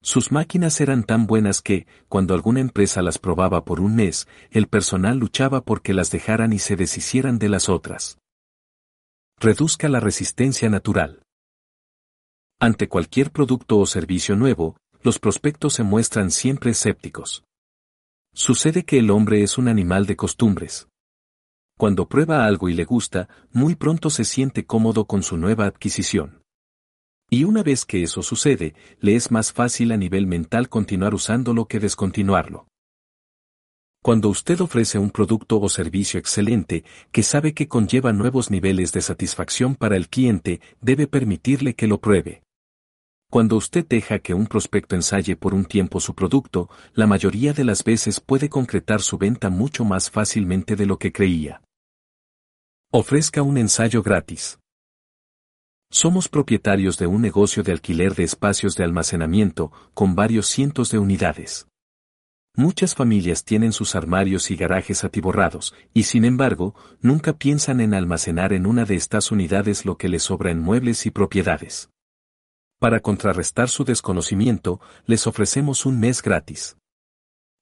Sus 0.00 0.30
máquinas 0.30 0.80
eran 0.80 1.02
tan 1.02 1.26
buenas 1.26 1.62
que, 1.62 1.88
cuando 2.08 2.34
alguna 2.34 2.60
empresa 2.60 3.02
las 3.02 3.18
probaba 3.18 3.64
por 3.64 3.80
un 3.80 3.96
mes, 3.96 4.28
el 4.52 4.68
personal 4.68 5.18
luchaba 5.18 5.62
porque 5.62 5.92
las 5.92 6.12
dejaran 6.12 6.52
y 6.52 6.60
se 6.60 6.76
deshicieran 6.76 7.40
de 7.40 7.48
las 7.48 7.68
otras. 7.68 8.18
Reduzca 9.40 9.88
la 9.88 9.98
resistencia 9.98 10.70
natural. 10.70 11.24
Ante 12.60 12.88
cualquier 12.88 13.32
producto 13.32 13.78
o 13.78 13.86
servicio 13.86 14.36
nuevo, 14.36 14.76
los 15.02 15.18
prospectos 15.18 15.74
se 15.74 15.82
muestran 15.82 16.30
siempre 16.30 16.70
escépticos. 16.70 17.42
Sucede 18.32 18.84
que 18.84 18.98
el 18.98 19.10
hombre 19.10 19.42
es 19.42 19.58
un 19.58 19.66
animal 19.66 20.06
de 20.06 20.14
costumbres. 20.14 20.89
Cuando 21.80 22.10
prueba 22.10 22.44
algo 22.44 22.68
y 22.68 22.74
le 22.74 22.84
gusta, 22.84 23.30
muy 23.52 23.74
pronto 23.74 24.10
se 24.10 24.26
siente 24.26 24.66
cómodo 24.66 25.06
con 25.06 25.22
su 25.22 25.38
nueva 25.38 25.64
adquisición. 25.64 26.42
Y 27.30 27.44
una 27.44 27.62
vez 27.62 27.86
que 27.86 28.02
eso 28.02 28.22
sucede, 28.22 28.74
le 28.98 29.16
es 29.16 29.30
más 29.30 29.50
fácil 29.54 29.90
a 29.92 29.96
nivel 29.96 30.26
mental 30.26 30.68
continuar 30.68 31.14
usándolo 31.14 31.64
que 31.68 31.80
descontinuarlo. 31.80 32.66
Cuando 34.02 34.28
usted 34.28 34.60
ofrece 34.60 34.98
un 34.98 35.08
producto 35.08 35.58
o 35.58 35.70
servicio 35.70 36.20
excelente, 36.20 36.84
que 37.12 37.22
sabe 37.22 37.54
que 37.54 37.66
conlleva 37.66 38.12
nuevos 38.12 38.50
niveles 38.50 38.92
de 38.92 39.00
satisfacción 39.00 39.74
para 39.74 39.96
el 39.96 40.10
cliente, 40.10 40.60
debe 40.82 41.06
permitirle 41.06 41.74
que 41.74 41.86
lo 41.86 41.98
pruebe. 41.98 42.42
Cuando 43.30 43.56
usted 43.56 43.86
deja 43.88 44.18
que 44.18 44.34
un 44.34 44.48
prospecto 44.48 44.96
ensaye 44.96 45.34
por 45.34 45.54
un 45.54 45.64
tiempo 45.64 45.98
su 45.98 46.14
producto, 46.14 46.68
la 46.92 47.06
mayoría 47.06 47.54
de 47.54 47.64
las 47.64 47.84
veces 47.84 48.20
puede 48.20 48.50
concretar 48.50 49.00
su 49.00 49.16
venta 49.16 49.48
mucho 49.48 49.86
más 49.86 50.10
fácilmente 50.10 50.76
de 50.76 50.84
lo 50.84 50.98
que 50.98 51.10
creía. 51.10 51.62
Ofrezca 52.92 53.42
un 53.42 53.56
ensayo 53.56 54.02
gratis. 54.02 54.58
Somos 55.92 56.28
propietarios 56.28 56.98
de 56.98 57.06
un 57.06 57.22
negocio 57.22 57.62
de 57.62 57.70
alquiler 57.70 58.16
de 58.16 58.24
espacios 58.24 58.74
de 58.74 58.82
almacenamiento, 58.82 59.70
con 59.94 60.16
varios 60.16 60.48
cientos 60.48 60.90
de 60.90 60.98
unidades. 60.98 61.68
Muchas 62.56 62.96
familias 62.96 63.44
tienen 63.44 63.72
sus 63.72 63.94
armarios 63.94 64.50
y 64.50 64.56
garajes 64.56 65.04
atiborrados, 65.04 65.72
y 65.94 66.02
sin 66.02 66.24
embargo, 66.24 66.74
nunca 67.00 67.32
piensan 67.34 67.80
en 67.80 67.94
almacenar 67.94 68.52
en 68.52 68.66
una 68.66 68.84
de 68.84 68.96
estas 68.96 69.30
unidades 69.30 69.84
lo 69.84 69.96
que 69.96 70.08
les 70.08 70.24
sobra 70.24 70.50
en 70.50 70.58
muebles 70.58 71.06
y 71.06 71.12
propiedades. 71.12 71.90
Para 72.80 72.98
contrarrestar 72.98 73.68
su 73.68 73.84
desconocimiento, 73.84 74.80
les 75.06 75.28
ofrecemos 75.28 75.86
un 75.86 76.00
mes 76.00 76.22
gratis. 76.22 76.76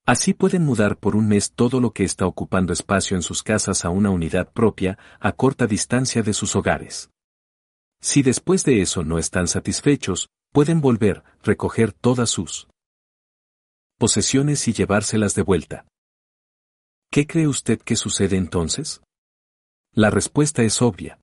Así 0.08 0.32
pueden 0.32 0.64
mudar 0.64 0.96
por 0.96 1.16
un 1.16 1.28
mes 1.28 1.52
todo 1.52 1.80
lo 1.80 1.92
que 1.92 2.02
está 2.02 2.26
ocupando 2.26 2.72
espacio 2.72 3.14
en 3.14 3.22
sus 3.22 3.42
casas 3.42 3.84
a 3.84 3.90
una 3.90 4.08
unidad 4.08 4.50
propia, 4.50 4.96
a 5.20 5.32
corta 5.32 5.66
distancia 5.66 6.22
de 6.22 6.32
sus 6.32 6.56
hogares. 6.56 7.10
Si 8.00 8.22
después 8.22 8.64
de 8.64 8.80
eso 8.80 9.04
no 9.04 9.18
están 9.18 9.48
satisfechos, 9.48 10.30
pueden 10.50 10.80
volver, 10.80 11.24
recoger 11.42 11.92
todas 11.92 12.30
sus 12.30 12.68
posesiones 13.98 14.66
y 14.66 14.72
llevárselas 14.72 15.34
de 15.34 15.42
vuelta. 15.42 15.84
¿Qué 17.10 17.26
cree 17.26 17.46
usted 17.46 17.78
que 17.78 17.94
sucede 17.94 18.38
entonces? 18.38 19.02
La 19.92 20.08
respuesta 20.08 20.62
es 20.62 20.80
obvia. 20.80 21.20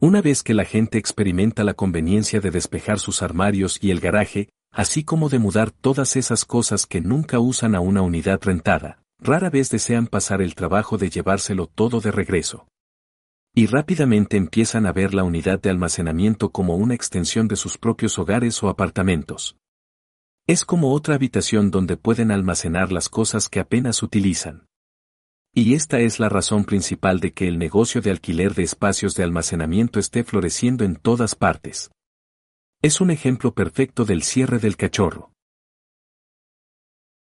Una 0.00 0.22
vez 0.22 0.42
que 0.42 0.54
la 0.54 0.64
gente 0.64 0.96
experimenta 0.96 1.64
la 1.64 1.74
conveniencia 1.74 2.40
de 2.40 2.50
despejar 2.50 2.98
sus 2.98 3.20
armarios 3.20 3.76
y 3.82 3.90
el 3.90 4.00
garaje, 4.00 4.48
así 4.72 5.04
como 5.04 5.28
de 5.28 5.38
mudar 5.38 5.70
todas 5.70 6.16
esas 6.16 6.44
cosas 6.44 6.86
que 6.86 7.00
nunca 7.00 7.38
usan 7.38 7.74
a 7.74 7.80
una 7.80 8.02
unidad 8.02 8.40
rentada, 8.42 9.02
rara 9.18 9.50
vez 9.50 9.70
desean 9.70 10.06
pasar 10.06 10.42
el 10.42 10.54
trabajo 10.54 10.98
de 10.98 11.10
llevárselo 11.10 11.66
todo 11.66 12.00
de 12.00 12.10
regreso 12.10 12.66
y 13.54 13.66
rápidamente 13.66 14.36
empiezan 14.36 14.86
a 14.86 14.92
ver 14.92 15.12
la 15.12 15.24
unidad 15.24 15.60
de 15.60 15.70
almacenamiento 15.70 16.50
como 16.50 16.76
una 16.76 16.94
extensión 16.94 17.48
de 17.48 17.56
sus 17.56 17.78
propios 17.78 18.18
hogares 18.18 18.62
o 18.62 18.68
apartamentos. 18.68 19.56
Es 20.46 20.64
como 20.64 20.92
otra 20.92 21.16
habitación 21.16 21.70
donde 21.70 21.96
pueden 21.96 22.30
almacenar 22.30 22.92
las 22.92 23.08
cosas 23.08 23.48
que 23.48 23.60
apenas 23.60 24.02
utilizan. 24.02 24.66
Y 25.52 25.74
esta 25.74 25.98
es 25.98 26.20
la 26.20 26.28
razón 26.28 26.64
principal 26.64 27.18
de 27.18 27.32
que 27.32 27.48
el 27.48 27.58
negocio 27.58 28.00
de 28.00 28.10
alquiler 28.10 28.54
de 28.54 28.62
espacios 28.62 29.14
de 29.14 29.24
almacenamiento 29.24 29.98
esté 29.98 30.22
floreciendo 30.22 30.84
en 30.84 30.94
todas 30.94 31.34
partes. 31.34 31.90
Es 32.82 33.02
un 33.02 33.10
ejemplo 33.10 33.52
perfecto 33.52 34.06
del 34.06 34.22
cierre 34.22 34.58
del 34.58 34.78
cachorro. 34.78 35.34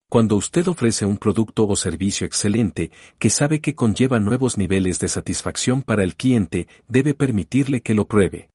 Cuando 0.10 0.36
usted 0.36 0.68
ofrece 0.68 1.06
un 1.06 1.18
producto 1.18 1.66
o 1.66 1.78
servicio 1.78 2.28
excelente, 2.28 2.92
que 3.20 3.30
sabe 3.30 3.62
que 3.62 3.74
conlleva 3.74 4.20
nuevos 4.20 4.58
niveles 4.58 5.00
de 5.00 5.08
satisfacción 5.08 5.82
para 5.82 6.04
el 6.04 6.18
cliente, 6.18 6.68
debe 6.90 7.14
permitirle 7.14 7.82
que 7.82 7.94
lo 7.94 8.06
pruebe. 8.06 8.50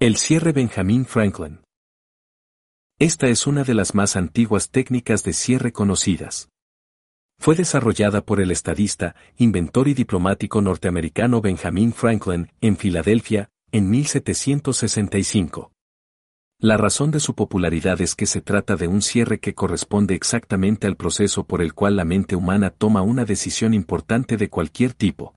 El 0.00 0.16
cierre 0.16 0.50
Benjamin 0.50 1.06
Franklin. 1.06 1.60
Esta 2.98 3.28
es 3.28 3.46
una 3.46 3.62
de 3.62 3.74
las 3.74 3.94
más 3.94 4.16
antiguas 4.16 4.70
técnicas 4.70 5.22
de 5.22 5.34
cierre 5.34 5.70
conocidas. 5.70 6.48
Fue 7.38 7.54
desarrollada 7.54 8.22
por 8.24 8.40
el 8.40 8.50
estadista, 8.50 9.14
inventor 9.36 9.86
y 9.86 9.94
diplomático 9.94 10.60
norteamericano 10.60 11.40
Benjamin 11.40 11.92
Franklin 11.92 12.50
en 12.60 12.76
Filadelfia, 12.76 13.50
en 13.70 13.88
1765. 13.88 15.75
La 16.58 16.78
razón 16.78 17.10
de 17.10 17.20
su 17.20 17.34
popularidad 17.34 18.00
es 18.00 18.14
que 18.14 18.24
se 18.24 18.40
trata 18.40 18.76
de 18.76 18.88
un 18.88 19.02
cierre 19.02 19.40
que 19.40 19.54
corresponde 19.54 20.14
exactamente 20.14 20.86
al 20.86 20.96
proceso 20.96 21.44
por 21.44 21.60
el 21.60 21.74
cual 21.74 21.96
la 21.96 22.06
mente 22.06 22.34
humana 22.34 22.70
toma 22.70 23.02
una 23.02 23.26
decisión 23.26 23.74
importante 23.74 24.38
de 24.38 24.48
cualquier 24.48 24.94
tipo. 24.94 25.34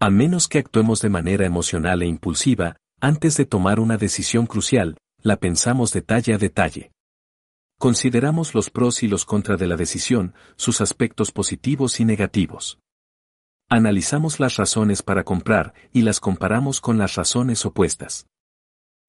A 0.00 0.10
menos 0.10 0.48
que 0.48 0.58
actuemos 0.58 1.00
de 1.02 1.08
manera 1.08 1.46
emocional 1.46 2.02
e 2.02 2.06
impulsiva, 2.06 2.76
antes 3.00 3.36
de 3.36 3.46
tomar 3.46 3.78
una 3.78 3.96
decisión 3.96 4.46
crucial, 4.46 4.98
la 5.22 5.36
pensamos 5.36 5.92
detalle 5.92 6.34
a 6.34 6.38
detalle. 6.38 6.90
Consideramos 7.78 8.54
los 8.54 8.70
pros 8.70 9.04
y 9.04 9.08
los 9.08 9.24
contra 9.24 9.56
de 9.56 9.68
la 9.68 9.76
decisión, 9.76 10.34
sus 10.56 10.80
aspectos 10.80 11.30
positivos 11.30 12.00
y 12.00 12.04
negativos. 12.04 12.80
Analizamos 13.68 14.40
las 14.40 14.56
razones 14.56 15.02
para 15.02 15.22
comprar 15.22 15.74
y 15.92 16.02
las 16.02 16.18
comparamos 16.18 16.80
con 16.80 16.98
las 16.98 17.14
razones 17.14 17.64
opuestas. 17.64 18.26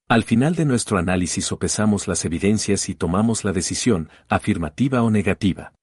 Al 0.09 0.23
final 0.23 0.55
de 0.55 0.63
nuestro 0.63 0.97
análisis 0.97 1.45
sopesamos 1.45 2.07
las 2.07 2.23
evidencias 2.23 2.87
y 2.87 2.95
tomamos 2.95 3.43
la 3.43 3.51
decisión, 3.51 4.09
afirmativa 4.29 5.03
o 5.03 5.11
negativa. 5.11 5.73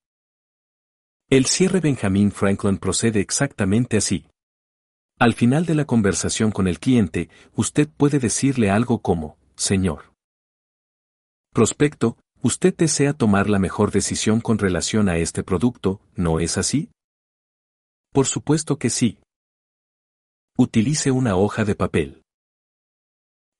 El 1.28 1.44
cierre 1.44 1.80
Benjamin 1.80 2.32
Franklin 2.32 2.78
procede 2.78 3.20
exactamente 3.20 3.98
así. 3.98 4.26
Al 5.18 5.34
final 5.34 5.66
de 5.66 5.74
la 5.74 5.84
conversación 5.84 6.52
con 6.52 6.68
el 6.68 6.80
cliente, 6.80 7.28
usted 7.54 7.86
puede 7.86 8.18
decirle 8.18 8.70
algo 8.70 9.02
como, 9.02 9.36
Señor. 9.56 10.14
Prospecto, 11.52 12.16
usted 12.40 12.74
desea 12.74 13.12
tomar 13.12 13.50
la 13.50 13.58
mejor 13.58 13.90
decisión 13.90 14.40
con 14.40 14.56
relación 14.58 15.10
a 15.10 15.18
este 15.18 15.42
producto, 15.42 16.00
¿no 16.14 16.40
es 16.40 16.56
así? 16.56 16.90
Por 18.10 18.26
supuesto 18.26 18.78
que 18.78 18.88
sí. 18.88 19.18
Utilice 20.56 21.10
una 21.10 21.36
hoja 21.36 21.64
de 21.64 21.74
papel. 21.74 22.22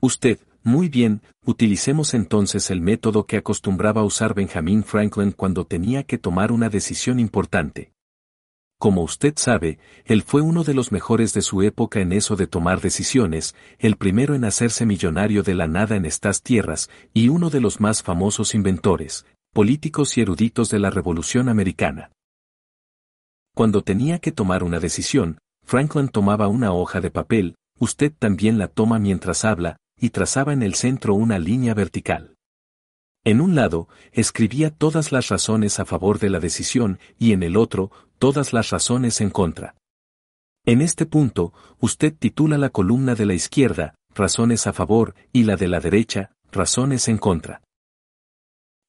Usted, 0.01 0.39
muy 0.65 0.89
bien, 0.89 1.21
utilicemos 1.45 2.15
entonces 2.15 2.71
el 2.71 2.81
método 2.81 3.27
que 3.27 3.37
acostumbraba 3.37 4.03
usar 4.03 4.35
Benjamin 4.35 4.83
Franklin 4.83 5.31
cuando 5.31 5.67
tenía 5.67 6.05
que 6.05 6.17
tomar 6.17 6.53
una 6.53 6.71
decisión 6.71 7.21
importante. 7.21 7.93
Como 8.79 9.03
usted 9.03 9.35
sabe, 9.37 9.79
él 10.07 10.23
fue 10.23 10.41
uno 10.41 10.65
de 10.65 10.73
los 10.73 10.91
mejores 10.91 11.35
de 11.35 11.43
su 11.43 11.63
época 11.63 12.01
en 12.01 12.13
eso 12.13 12.35
de 12.35 12.47
tomar 12.47 12.81
decisiones, 12.81 13.55
el 13.79 13.97
primero 13.97 14.35
en 14.35 14.45
hacerse 14.45 14.87
millonario 14.87 15.43
de 15.43 15.55
la 15.55 15.69
nada 15.69 15.97
en 15.97 16.07
estas 16.07 16.43
tierras, 16.43 16.89
y 17.13 17.29
uno 17.29 17.51
de 17.51 17.61
los 17.61 17.81
más 17.81 18.03
famosos 18.03 18.55
inventores, 18.55 19.27
políticos 19.53 20.17
y 20.17 20.23
eruditos 20.23 20.71
de 20.71 20.79
la 20.79 20.89
Revolución 20.91 21.51
Americana. 21.51 22.11
Cuando 23.55 23.83
tenía 23.83 24.19
que 24.19 24.33
tomar 24.33 24.65
una 24.65 24.81
decisión, 24.81 25.39
Franklin 25.65 26.09
tomaba 26.09 26.49
una 26.49 26.73
hoja 26.73 27.03
de 27.03 27.11
papel, 27.11 27.55
usted 27.79 28.13
también 28.19 28.59
la 28.59 28.69
toma 28.69 28.99
mientras 28.99 29.45
habla, 29.45 29.77
y 30.05 30.11
trazaba 30.11 30.53
en 30.53 30.63
el 30.63 30.75
centro 30.75 31.15
una 31.15 31.39
línea 31.39 31.73
vertical. 31.73 32.37
En 33.25 33.41
un 33.41 33.55
lado, 33.55 33.89
escribía 34.13 34.69
todas 34.69 35.13
las 35.13 35.29
razones 35.29 35.81
a 35.81 35.87
favor 35.87 36.19
de 36.19 36.29
la 36.29 36.41
decisión 36.41 36.99
y 37.19 37.33
en 37.33 37.43
el 37.43 37.57
otro, 37.57 37.91
todas 38.19 38.53
las 38.53 38.69
razones 38.69 39.23
en 39.23 39.31
contra. 39.31 39.77
En 40.67 40.83
este 40.83 41.07
punto, 41.07 41.55
usted 41.81 42.15
titula 42.15 42.59
la 42.59 42.69
columna 42.69 43.15
de 43.15 43.25
la 43.25 43.33
izquierda, 43.33 43.95
razones 44.15 44.67
a 44.67 44.75
favor, 44.75 45.15
y 45.33 45.45
la 45.45 45.57
de 45.57 45.69
la 45.69 45.81
derecha, 45.81 46.33
razones 46.53 47.09
en 47.09 47.17
contra. 47.17 47.63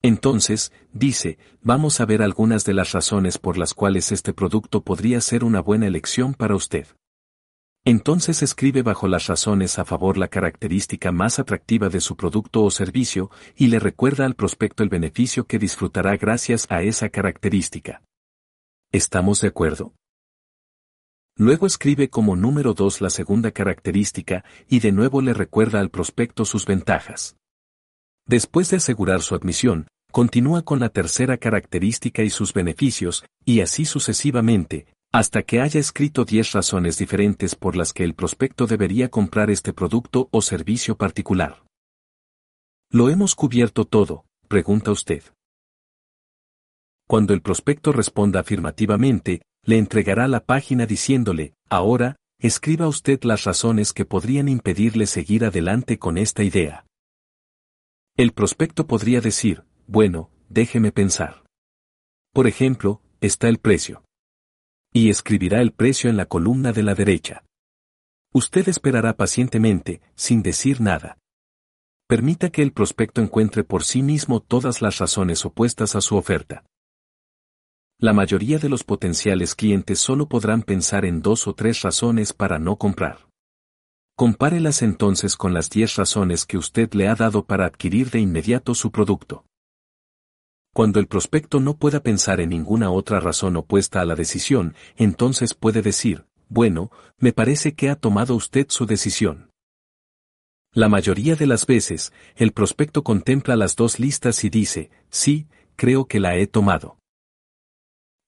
Entonces, 0.02 0.74
dice, 0.92 1.38
vamos 1.62 2.02
a 2.02 2.06
ver 2.06 2.22
algunas 2.22 2.66
de 2.66 2.74
las 2.74 2.92
razones 2.92 3.38
por 3.38 3.58
las 3.58 3.74
cuales 3.74 4.12
este 4.12 4.34
producto 4.34 4.82
podría 4.82 5.22
ser 5.22 5.46
una 5.46 5.62
buena 5.62 5.88
elección 5.88 6.34
para 6.34 6.58
usted. 6.58 6.88
Entonces 7.88 8.42
escribe 8.42 8.82
bajo 8.82 9.08
las 9.08 9.28
razones 9.28 9.78
a 9.78 9.86
favor 9.86 10.18
la 10.18 10.28
característica 10.28 11.12
más 11.12 11.38
atractiva 11.38 11.88
de 11.88 12.02
su 12.02 12.18
producto 12.18 12.64
o 12.64 12.72
servicio 12.72 13.30
y 13.56 13.68
le 13.68 13.78
recuerda 13.78 14.26
al 14.26 14.34
prospecto 14.34 14.82
el 14.82 14.90
beneficio 14.90 15.46
que 15.46 15.60
disfrutará 15.60 16.18
gracias 16.18 16.66
a 16.70 16.82
esa 16.82 17.10
característica. 17.10 18.02
¿Estamos 18.92 19.40
de 19.42 19.50
acuerdo? 19.50 19.94
Luego 21.38 21.68
escribe 21.68 22.10
como 22.10 22.36
número 22.36 22.74
2 22.74 23.02
la 23.02 23.12
segunda 23.12 23.52
característica 23.52 24.44
y 24.68 24.80
de 24.80 24.92
nuevo 24.92 25.22
le 25.22 25.36
recuerda 25.36 25.80
al 25.80 25.92
prospecto 25.92 26.44
sus 26.44 26.66
ventajas. 26.66 27.38
Después 28.26 28.72
de 28.72 28.78
asegurar 28.78 29.22
su 29.22 29.36
admisión, 29.36 29.88
continúa 30.12 30.64
con 30.64 30.80
la 30.80 30.90
tercera 30.90 31.38
característica 31.38 32.24
y 32.24 32.32
sus 32.32 32.54
beneficios, 32.54 33.26
y 33.44 33.60
así 33.60 33.86
sucesivamente, 33.86 34.88
hasta 35.18 35.44
que 35.44 35.62
haya 35.62 35.80
escrito 35.80 36.26
10 36.26 36.52
razones 36.52 36.98
diferentes 36.98 37.56
por 37.56 37.78
las 37.78 37.94
que 37.94 38.04
el 38.04 38.16
prospecto 38.16 38.68
debería 38.68 39.08
comprar 39.08 39.50
este 39.50 39.72
producto 39.72 40.28
o 40.30 40.42
servicio 40.42 40.98
particular. 40.98 41.64
¿Lo 42.92 43.10
hemos 43.10 43.34
cubierto 43.34 43.86
todo? 43.86 44.26
pregunta 44.50 44.92
usted. 44.92 45.24
Cuando 47.08 47.34
el 47.34 47.42
prospecto 47.42 47.94
responda 47.94 48.42
afirmativamente, 48.42 49.42
le 49.64 49.78
entregará 49.78 50.28
la 50.28 50.42
página 50.42 50.86
diciéndole, 50.86 51.54
ahora, 51.70 52.18
escriba 52.38 52.90
usted 52.90 53.24
las 53.24 53.46
razones 53.46 53.94
que 53.94 54.04
podrían 54.04 54.50
impedirle 54.50 55.08
seguir 55.08 55.46
adelante 55.46 55.98
con 55.98 56.18
esta 56.18 56.44
idea. 56.44 56.88
El 58.18 58.34
prospecto 58.34 58.86
podría 58.86 59.22
decir, 59.22 59.64
bueno, 59.88 60.30
déjeme 60.50 60.92
pensar. 60.92 61.46
Por 62.34 62.48
ejemplo, 62.48 63.02
está 63.22 63.48
el 63.48 63.60
precio 63.60 64.02
y 64.96 65.10
escribirá 65.10 65.60
el 65.60 65.74
precio 65.74 66.10
en 66.10 66.16
la 66.16 66.26
columna 66.26 66.72
de 66.72 66.82
la 66.82 66.96
derecha. 66.96 67.44
Usted 68.34 68.70
esperará 68.70 69.18
pacientemente, 69.18 70.00
sin 70.16 70.42
decir 70.42 70.80
nada. 70.80 71.18
Permita 72.08 72.50
que 72.50 72.62
el 72.62 72.72
prospecto 72.72 73.20
encuentre 73.22 73.66
por 73.66 73.84
sí 73.84 74.02
mismo 74.02 74.40
todas 74.40 74.82
las 74.82 75.00
razones 75.00 75.44
opuestas 75.44 75.98
a 75.98 76.02
su 76.02 76.16
oferta. 76.16 76.64
La 78.00 78.14
mayoría 78.14 78.58
de 78.58 78.70
los 78.70 78.86
potenciales 78.86 79.54
clientes 79.54 80.00
solo 80.00 80.30
podrán 80.30 80.64
pensar 80.64 81.04
en 81.04 81.22
dos 81.22 81.46
o 81.46 81.54
tres 81.54 81.82
razones 81.82 82.32
para 82.32 82.58
no 82.58 82.78
comprar. 82.78 83.28
Compárelas 84.16 84.82
entonces 84.82 85.36
con 85.36 85.54
las 85.54 85.70
diez 85.70 85.98
razones 85.98 86.46
que 86.46 86.58
usted 86.58 86.94
le 86.94 87.10
ha 87.10 87.16
dado 87.16 87.46
para 87.46 87.66
adquirir 87.66 88.12
de 88.12 88.22
inmediato 88.22 88.74
su 88.74 88.92
producto. 88.92 89.44
Cuando 90.76 91.00
el 91.00 91.08
prospecto 91.08 91.62
no 91.62 91.78
pueda 91.78 92.04
pensar 92.04 92.42
en 92.42 92.50
ninguna 92.50 92.92
otra 92.92 93.22
razón 93.22 93.56
opuesta 93.56 94.02
a 94.02 94.06
la 94.06 94.14
decisión, 94.14 94.76
entonces 94.98 95.54
puede 95.54 95.82
decir, 95.82 96.26
bueno, 96.50 96.92
me 97.18 97.32
parece 97.32 97.76
que 97.76 97.90
ha 97.90 97.96
tomado 97.96 98.36
usted 98.36 98.66
su 98.68 98.86
decisión. 98.86 99.52
La 100.74 100.90
mayoría 100.90 101.38
de 101.38 101.48
las 101.48 101.66
veces, 101.66 102.12
el 102.36 102.52
prospecto 102.52 103.06
contempla 103.06 103.56
las 103.56 103.78
dos 103.78 104.02
listas 104.02 104.44
y 104.44 104.50
dice, 104.50 104.92
sí, 105.10 105.48
creo 105.78 106.08
que 106.08 106.20
la 106.20 106.36
he 106.36 106.46
tomado. 106.46 107.00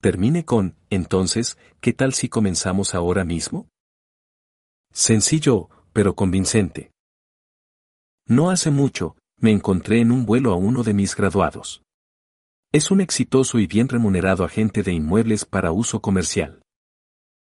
Termine 0.00 0.46
con, 0.46 0.74
entonces, 0.88 1.58
¿qué 1.82 1.92
tal 1.92 2.14
si 2.14 2.30
comenzamos 2.30 2.94
ahora 2.94 3.26
mismo? 3.26 3.68
Sencillo, 4.90 5.68
pero 5.92 6.14
convincente. 6.14 6.92
No 8.24 8.48
hace 8.48 8.70
mucho, 8.70 9.16
me 9.38 9.50
encontré 9.50 10.00
en 10.00 10.12
un 10.12 10.24
vuelo 10.24 10.54
a 10.54 10.56
uno 10.56 10.82
de 10.82 10.94
mis 10.94 11.14
graduados. 11.14 11.82
Es 12.70 12.90
un 12.90 13.00
exitoso 13.00 13.58
y 13.58 13.66
bien 13.66 13.88
remunerado 13.88 14.44
agente 14.44 14.82
de 14.82 14.92
inmuebles 14.92 15.46
para 15.46 15.72
uso 15.72 16.02
comercial. 16.02 16.60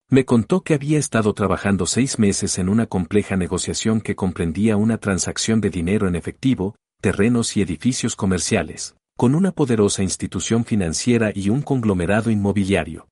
Me 0.10 0.24
contó 0.24 0.62
que 0.62 0.74
había 0.74 0.98
estado 0.98 1.34
trabajando 1.34 1.86
seis 1.86 2.18
meses 2.18 2.58
en 2.60 2.70
una 2.70 2.86
compleja 2.86 3.36
negociación 3.36 4.00
que 4.00 4.16
comprendía 4.16 4.78
una 4.78 5.00
transacción 5.00 5.60
de 5.60 5.70
dinero 5.70 6.08
en 6.08 6.16
efectivo, 6.16 6.76
terrenos 7.02 7.58
y 7.58 7.62
edificios 7.62 8.16
comerciales, 8.16 8.96
con 9.18 9.36
una 9.36 9.52
poderosa 9.52 10.02
institución 10.02 10.64
financiera 10.64 11.34
y 11.36 11.50
un 11.50 11.62
conglomerado 11.62 12.32
inmobiliario. 12.32 13.10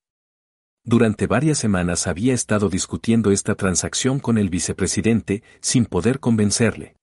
Durante 0.84 1.26
varias 1.26 1.58
semanas 1.58 2.06
había 2.06 2.32
estado 2.32 2.70
discutiendo 2.70 3.30
esta 3.30 3.56
transacción 3.56 4.20
con 4.20 4.38
el 4.38 4.48
vicepresidente, 4.48 5.42
sin 5.60 5.84
poder 5.84 6.18
convencerle. 6.18 6.96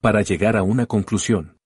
Para 0.00 0.22
llegar 0.22 0.56
a 0.56 0.64
una 0.64 0.86
conclusión. 0.86 1.56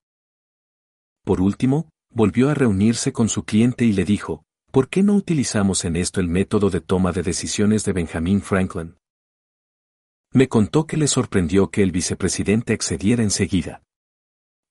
Por 1.24 1.40
último, 1.40 1.88
volvió 2.16 2.48
a 2.48 2.54
reunirse 2.54 3.12
con 3.12 3.28
su 3.28 3.44
cliente 3.44 3.84
y 3.84 3.92
le 3.92 4.06
dijo, 4.06 4.42
¿por 4.72 4.88
qué 4.88 5.02
no 5.02 5.12
utilizamos 5.12 5.84
en 5.84 5.96
esto 5.96 6.18
el 6.18 6.28
método 6.28 6.70
de 6.70 6.80
toma 6.80 7.12
de 7.12 7.22
decisiones 7.22 7.84
de 7.84 7.92
Benjamin 7.92 8.40
Franklin? 8.40 8.96
Me 10.32 10.48
contó 10.48 10.86
que 10.86 10.96
le 10.96 11.08
sorprendió 11.08 11.70
que 11.70 11.82
el 11.82 11.92
vicepresidente 11.92 12.72
accediera 12.72 13.22
enseguida. 13.22 13.82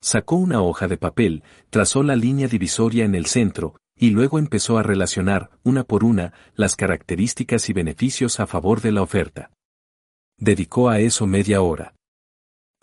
Sacó 0.01 0.38
una 0.38 0.64
hoja 0.64 0.88
de 0.88 0.98
papel, 0.98 1.43
trazó 1.69 2.01
la 2.01 2.15
línea 2.15 2.48
divisoria 2.48 3.06
en 3.06 3.14
el 3.14 3.27
centro, 3.27 3.75
y 3.95 4.09
luego 4.09 4.40
empezó 4.40 4.80
a 4.80 4.83
relacionar, 4.83 5.51
una 5.64 5.83
por 5.83 6.03
una, 6.03 6.33
las 6.56 6.75
características 6.75 7.69
y 7.69 7.74
beneficios 7.74 8.40
a 8.40 8.48
favor 8.48 8.82
de 8.82 8.91
la 8.91 9.03
oferta. 9.03 9.51
Dedicó 10.40 10.90
a 10.90 10.99
eso 10.99 11.27
media 11.27 11.61
hora. 11.61 11.93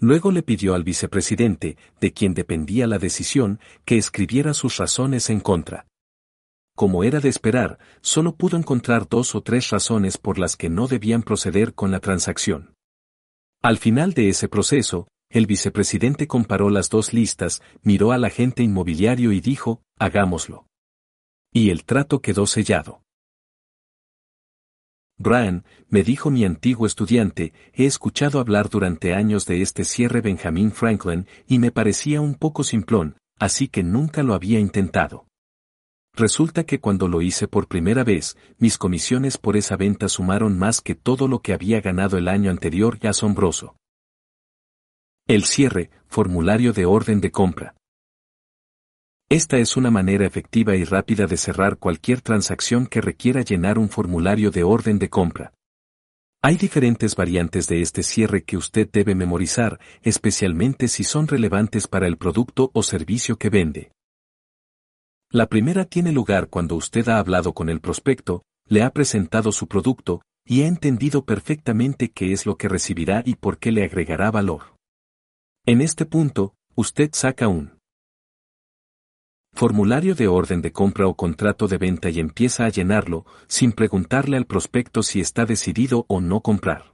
Luego 0.03 0.33
le 0.33 0.43
pidió 0.43 0.75
al 0.75 0.83
vicepresidente, 0.83 1.77
de 2.01 2.13
quien 2.13 2.35
dependía 2.35 2.89
la 2.89 2.99
decisión, 2.99 3.61
que 3.85 3.99
escribiera 3.99 4.53
sus 4.53 4.77
razones 4.79 5.31
en 5.31 5.39
contra. 5.39 5.87
como 6.75 7.05
era 7.05 7.21
de 7.21 7.29
esperar, 7.29 7.79
solo 8.01 8.35
pudo 8.35 8.57
encontrar 8.57 9.09
dos 9.09 9.37
o 9.37 9.43
tres 9.43 9.71
razones 9.71 10.19
por 10.19 10.39
las 10.39 10.57
que 10.57 10.69
no 10.69 10.89
debían 10.89 11.23
proceder 11.23 11.75
con 11.75 11.93
la 11.93 12.01
transacción. 12.01 12.75
Al 13.63 13.79
final 13.79 14.15
de 14.15 14.29
ese 14.31 14.49
proceso, 14.49 15.07
el 15.29 15.47
vicepresidente 15.47 16.27
comparó 16.27 16.69
las 16.69 16.91
dos 16.91 17.13
listas, 17.13 17.63
miró 17.83 18.11
al 18.11 18.25
agente 18.25 18.65
inmobiliario 18.65 19.31
y 19.31 19.41
dijo, 19.41 19.83
hagámoslo. 19.99 20.67
Y 21.53 21.71
el 21.71 21.85
trato 21.85 22.21
quedó 22.21 22.47
sellado. 22.49 23.03
Brian, 25.19 25.65
me 25.89 26.03
dijo 26.03 26.31
mi 26.31 26.45
antiguo 26.45 26.87
estudiante, 26.87 27.53
he 27.73 27.87
escuchado 27.87 28.41
hablar 28.41 28.69
durante 28.69 29.15
años 29.15 29.47
de 29.47 29.63
este 29.63 29.85
cierre 29.85 30.21
Benjamin 30.21 30.73
Franklin 30.73 31.27
y 31.47 31.59
me 31.59 31.71
parecía 31.71 32.21
un 32.21 32.35
poco 32.35 32.65
simplón, 32.65 33.17
así 33.39 33.69
que 33.69 33.83
nunca 33.83 34.23
lo 34.23 34.35
había 34.35 34.59
intentado. 34.59 35.27
Resulta 36.15 36.65
que 36.65 36.79
cuando 36.79 37.09
lo 37.09 37.23
hice 37.23 37.49
por 37.49 37.69
primera 37.69 38.05
vez, 38.05 38.37
mis 38.59 38.77
comisiones 38.77 39.39
por 39.39 39.57
esa 39.57 39.77
venta 39.77 40.09
sumaron 40.09 40.59
más 40.59 40.81
que 40.81 40.95
todo 40.95 41.27
lo 41.27 41.41
que 41.41 41.55
había 41.55 41.81
ganado 41.81 42.19
el 42.19 42.29
año 42.29 42.51
anterior 42.51 42.99
y 43.01 43.07
asombroso. 43.07 43.77
El 45.27 45.45
cierre, 45.45 45.91
formulario 46.09 46.73
de 46.73 46.85
orden 46.85 47.21
de 47.21 47.31
compra. 47.31 47.75
Esta 49.33 49.57
es 49.57 49.79
una 49.79 49.91
manera 49.91 50.27
efectiva 50.27 50.77
y 50.77 50.85
rápida 50.85 51.27
de 51.27 51.39
cerrar 51.39 51.79
cualquier 51.79 52.21
transacción 52.21 52.87
que 52.87 53.01
requiera 53.01 53.41
llenar 53.41 53.79
un 53.79 53.89
formulario 53.89 54.51
de 54.51 54.63
orden 54.63 54.99
de 54.99 55.09
compra. 55.09 55.55
Hay 56.43 56.57
diferentes 56.57 57.17
variantes 57.17 57.67
de 57.67 57.81
este 57.81 58.03
cierre 58.03 58.45
que 58.45 58.59
usted 58.59 58.91
debe 58.93 59.15
memorizar, 59.15 59.81
especialmente 60.03 60.87
si 60.87 61.03
son 61.03 61.29
relevantes 61.29 61.89
para 61.89 62.07
el 62.09 62.19
producto 62.19 62.71
o 62.75 62.83
servicio 62.83 63.39
que 63.39 63.49
vende. 63.49 63.93
La 65.31 65.47
primera 65.47 65.87
tiene 65.87 66.13
lugar 66.13 66.49
cuando 66.49 66.77
usted 66.77 67.09
ha 67.09 67.19
hablado 67.19 67.55
con 67.55 67.71
el 67.71 67.81
prospecto, 67.81 68.43
le 68.67 68.83
ha 68.83 68.91
presentado 68.91 69.51
su 69.51 69.67
producto, 69.67 70.21
y 70.45 70.61
ha 70.61 70.67
entendido 70.67 71.25
perfectamente 71.25 72.11
qué 72.11 72.35
es 72.35 72.45
lo 72.45 72.57
que 72.57 72.69
recibirá 72.69 73.23
y 73.25 73.37
por 73.37 73.57
qué 73.57 73.73
le 73.73 73.83
agregará 73.83 74.31
valor. 74.31 74.77
En 75.65 75.81
este 75.81 76.05
punto, 76.05 76.53
usted 76.75 77.09
saca 77.15 77.49
un 77.49 77.81
formulario 79.53 80.15
de 80.15 80.29
orden 80.29 80.63
de 80.63 80.73
compra 80.73 81.07
o 81.07 81.15
contrato 81.15 81.69
de 81.69 81.79
venta 81.79 82.11
y 82.11 82.21
empieza 82.21 82.65
a 82.65 82.69
llenarlo, 82.69 83.27
sin 83.47 83.73
preguntarle 83.73 84.37
al 84.37 84.47
prospecto 84.47 85.03
si 85.03 85.21
está 85.21 85.45
decidido 85.45 86.07
o 86.09 86.21
no 86.21 86.41
comprar. 86.41 86.93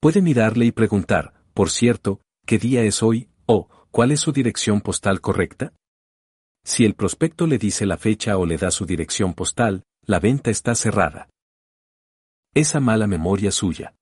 Puede 0.00 0.22
mirarle 0.22 0.66
y 0.66 0.72
preguntar, 0.72 1.34
por 1.54 1.70
cierto, 1.70 2.20
¿qué 2.46 2.58
día 2.58 2.82
es 2.82 3.02
hoy? 3.02 3.28
o 3.46 3.68
¿cuál 3.90 4.12
es 4.12 4.20
su 4.20 4.32
dirección 4.32 4.80
postal 4.80 5.20
correcta? 5.20 5.72
Si 6.64 6.84
el 6.84 6.94
prospecto 6.94 7.46
le 7.46 7.58
dice 7.58 7.86
la 7.86 7.96
fecha 7.96 8.36
o 8.36 8.46
le 8.46 8.56
da 8.56 8.70
su 8.70 8.86
dirección 8.86 9.34
postal, 9.34 9.82
la 10.04 10.20
venta 10.20 10.50
está 10.50 10.74
cerrada. 10.74 11.28
Esa 12.54 12.80
mala 12.80 13.06
memoria 13.06 13.50
suya. 13.50 13.94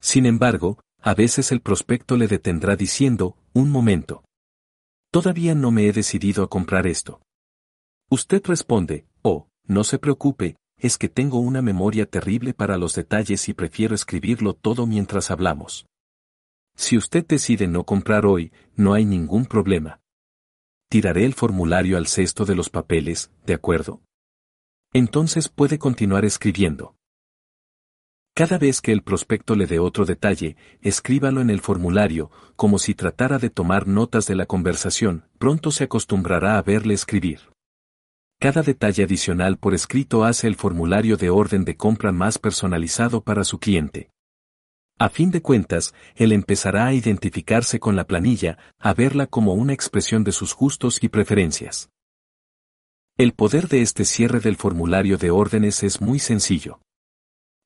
Sin 0.00 0.26
embargo, 0.26 0.80
a 1.00 1.14
veces 1.14 1.52
el 1.52 1.60
prospecto 1.60 2.16
le 2.16 2.28
detendrá 2.28 2.76
diciendo, 2.76 3.36
un 3.52 3.70
momento. 3.70 4.25
Todavía 5.16 5.54
no 5.54 5.70
me 5.70 5.88
he 5.88 5.94
decidido 5.94 6.44
a 6.44 6.50
comprar 6.50 6.86
esto. 6.86 7.22
Usted 8.10 8.42
responde, 8.44 9.06
oh, 9.22 9.48
no 9.64 9.82
se 9.82 9.98
preocupe, 9.98 10.58
es 10.76 10.98
que 10.98 11.08
tengo 11.08 11.38
una 11.38 11.62
memoria 11.62 12.04
terrible 12.04 12.52
para 12.52 12.76
los 12.76 12.94
detalles 12.94 13.48
y 13.48 13.54
prefiero 13.54 13.94
escribirlo 13.94 14.52
todo 14.52 14.86
mientras 14.86 15.30
hablamos. 15.30 15.86
Si 16.76 16.98
usted 16.98 17.26
decide 17.26 17.66
no 17.66 17.84
comprar 17.84 18.26
hoy, 18.26 18.52
no 18.74 18.92
hay 18.92 19.06
ningún 19.06 19.46
problema. 19.46 20.02
Tiraré 20.90 21.24
el 21.24 21.32
formulario 21.32 21.96
al 21.96 22.08
cesto 22.08 22.44
de 22.44 22.54
los 22.54 22.68
papeles, 22.68 23.30
¿de 23.46 23.54
acuerdo? 23.54 24.02
Entonces 24.92 25.48
puede 25.48 25.78
continuar 25.78 26.26
escribiendo. 26.26 26.94
Cada 28.36 28.58
vez 28.58 28.82
que 28.82 28.92
el 28.92 29.00
prospecto 29.00 29.54
le 29.56 29.66
dé 29.66 29.78
otro 29.78 30.04
detalle, 30.04 30.58
escríbalo 30.82 31.40
en 31.40 31.48
el 31.48 31.62
formulario, 31.62 32.30
como 32.54 32.78
si 32.78 32.94
tratara 32.94 33.38
de 33.38 33.48
tomar 33.48 33.88
notas 33.88 34.26
de 34.26 34.34
la 34.34 34.44
conversación, 34.44 35.24
pronto 35.38 35.70
se 35.70 35.84
acostumbrará 35.84 36.58
a 36.58 36.62
verle 36.62 36.92
escribir. 36.92 37.40
Cada 38.38 38.60
detalle 38.60 39.04
adicional 39.04 39.56
por 39.56 39.72
escrito 39.72 40.22
hace 40.22 40.48
el 40.48 40.54
formulario 40.54 41.16
de 41.16 41.30
orden 41.30 41.64
de 41.64 41.78
compra 41.78 42.12
más 42.12 42.36
personalizado 42.36 43.22
para 43.22 43.42
su 43.42 43.58
cliente. 43.58 44.10
A 44.98 45.08
fin 45.08 45.30
de 45.30 45.40
cuentas, 45.40 45.94
él 46.14 46.30
empezará 46.32 46.84
a 46.84 46.92
identificarse 46.92 47.80
con 47.80 47.96
la 47.96 48.06
planilla, 48.06 48.58
a 48.78 48.92
verla 48.92 49.26
como 49.26 49.54
una 49.54 49.72
expresión 49.72 50.24
de 50.24 50.32
sus 50.32 50.54
gustos 50.54 51.02
y 51.02 51.08
preferencias. 51.08 51.88
El 53.16 53.32
poder 53.32 53.68
de 53.68 53.80
este 53.80 54.04
cierre 54.04 54.40
del 54.40 54.56
formulario 54.56 55.16
de 55.16 55.30
órdenes 55.30 55.82
es 55.82 56.02
muy 56.02 56.18
sencillo. 56.18 56.80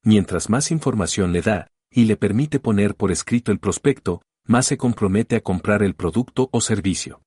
Mientras 0.02 0.48
más 0.48 0.70
información 0.70 1.32
le 1.32 1.42
da, 1.42 1.66
y 1.90 2.04
le 2.04 2.16
permite 2.16 2.58
poner 2.58 2.94
por 2.94 3.10
escrito 3.10 3.52
el 3.52 3.58
prospecto, 3.58 4.22
más 4.46 4.66
se 4.66 4.78
compromete 4.78 5.36
a 5.36 5.40
comprar 5.40 5.82
el 5.82 5.94
producto 5.94 6.48
o 6.52 6.60
servicio. 6.60 7.22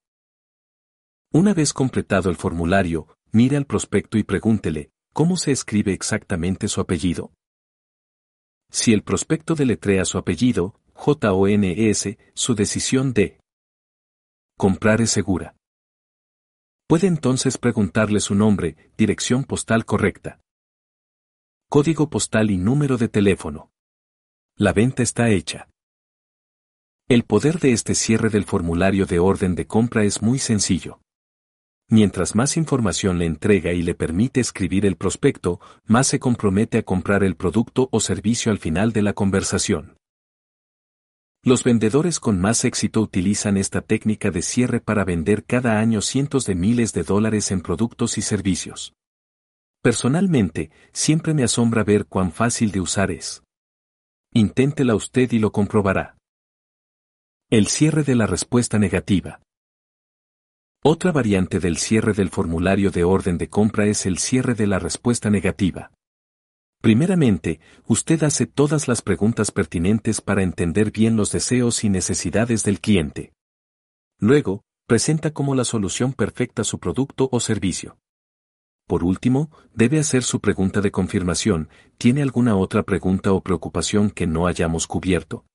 Una 1.31 1.53
vez 1.53 1.73
completado 1.73 2.29
el 2.29 2.35
formulario, 2.35 3.07
mire 3.31 3.57
al 3.57 3.65
prospecto 3.65 4.17
y 4.17 4.23
pregúntele, 4.23 4.91
¿cómo 5.13 5.37
se 5.37 5.51
escribe 5.51 5.93
exactamente 5.93 6.67
su 6.67 6.81
apellido? 6.81 7.31
Si 8.71 8.91
el 8.93 9.03
prospecto 9.03 9.53
deletrea 9.53 10.05
su 10.05 10.17
apellido, 10.17 10.79
J-O-N-E-S, 10.93 12.17
su 12.33 12.55
decisión 12.55 13.13
de 13.13 13.39
comprar 14.57 15.01
es 15.01 15.11
segura. 15.11 15.55
Puede 16.87 17.07
entonces 17.07 17.57
preguntarle 17.57 18.19
su 18.19 18.35
nombre, 18.35 18.77
dirección 18.97 19.43
postal 19.43 19.85
correcta, 19.85 20.39
código 21.73 22.07
postal 22.07 22.51
y 22.51 22.57
número 22.57 22.99
de 22.99 23.09
teléfono. 23.09 23.71
La 24.55 24.73
venta 24.73 25.01
está 25.01 25.31
hecha. 25.31 25.69
El 27.09 27.23
poder 27.23 27.57
de 27.57 27.71
este 27.71 27.95
cierre 27.95 28.29
del 28.29 28.43
formulario 28.43 29.07
de 29.07 29.17
orden 29.17 29.55
de 29.55 29.65
compra 29.65 30.03
es 30.03 30.21
muy 30.21 30.37
sencillo. 30.37 31.01
Mientras 31.89 32.35
más 32.35 32.57
información 32.57 33.17
le 33.17 33.25
entrega 33.25 33.73
y 33.73 33.81
le 33.81 33.95
permite 33.95 34.39
escribir 34.39 34.85
el 34.85 34.97
prospecto, 34.97 35.59
más 35.87 36.05
se 36.05 36.19
compromete 36.19 36.77
a 36.77 36.83
comprar 36.83 37.23
el 37.23 37.35
producto 37.35 37.89
o 37.91 37.99
servicio 37.99 38.51
al 38.51 38.59
final 38.59 38.93
de 38.93 39.01
la 39.01 39.13
conversación. 39.13 39.97
Los 41.41 41.63
vendedores 41.63 42.19
con 42.19 42.39
más 42.39 42.65
éxito 42.65 43.01
utilizan 43.01 43.57
esta 43.57 43.81
técnica 43.81 44.29
de 44.29 44.43
cierre 44.43 44.79
para 44.79 45.05
vender 45.05 45.43
cada 45.43 45.79
año 45.79 46.01
cientos 46.01 46.45
de 46.45 46.53
miles 46.53 46.93
de 46.93 47.01
dólares 47.01 47.49
en 47.49 47.61
productos 47.61 48.19
y 48.19 48.21
servicios. 48.21 48.93
Personalmente, 49.83 50.71
siempre 50.93 51.33
me 51.33 51.43
asombra 51.43 51.83
ver 51.83 52.05
cuán 52.05 52.31
fácil 52.31 52.71
de 52.71 52.79
usar 52.79 53.11
es. 53.11 53.43
Inténtela 54.33 54.95
usted 54.95 55.29
y 55.33 55.39
lo 55.39 55.51
comprobará. 55.51 56.15
El 57.49 57.67
cierre 57.67 58.03
de 58.03 58.15
la 58.15 58.25
respuesta 58.25 58.79
negativa. 58.79 59.41
Otra 60.85 61.11
variante 61.11 61.59
del 61.59 61.75
cierre 61.75 62.13
del 62.13 62.29
formulario 62.29 62.91
de 62.91 63.03
orden 63.03 63.37
de 63.37 63.49
compra 63.49 63.85
es 63.85 64.05
el 64.05 64.19
cierre 64.19 64.53
de 64.53 64.67
la 64.67 64.79
respuesta 64.79 65.29
negativa. 65.29 65.91
Primeramente, 66.81 67.59
usted 67.85 68.23
hace 68.23 68.45
todas 68.45 68.87
las 68.87 69.01
preguntas 69.01 69.51
pertinentes 69.51 70.21
para 70.21 70.43
entender 70.43 70.91
bien 70.91 71.17
los 71.17 71.29
deseos 71.33 71.83
y 71.83 71.89
necesidades 71.89 72.63
del 72.63 72.79
cliente. 72.79 73.33
Luego, 74.17 74.63
presenta 74.87 75.33
como 75.33 75.55
la 75.55 75.65
solución 75.65 76.13
perfecta 76.13 76.63
su 76.63 76.79
producto 76.79 77.27
o 77.33 77.41
servicio. 77.41 77.97
Por 78.87 79.03
último, 79.03 79.49
debe 79.73 79.99
hacer 79.99 80.23
su 80.23 80.39
pregunta 80.39 80.81
de 80.81 80.91
confirmación, 80.91 81.69
¿tiene 81.97 82.21
alguna 82.21 82.55
otra 82.55 82.83
pregunta 82.83 83.31
o 83.31 83.41
preocupación 83.41 84.09
que 84.09 84.27
no 84.27 84.45
hayamos 84.45 84.87
cubierto? 84.87 85.45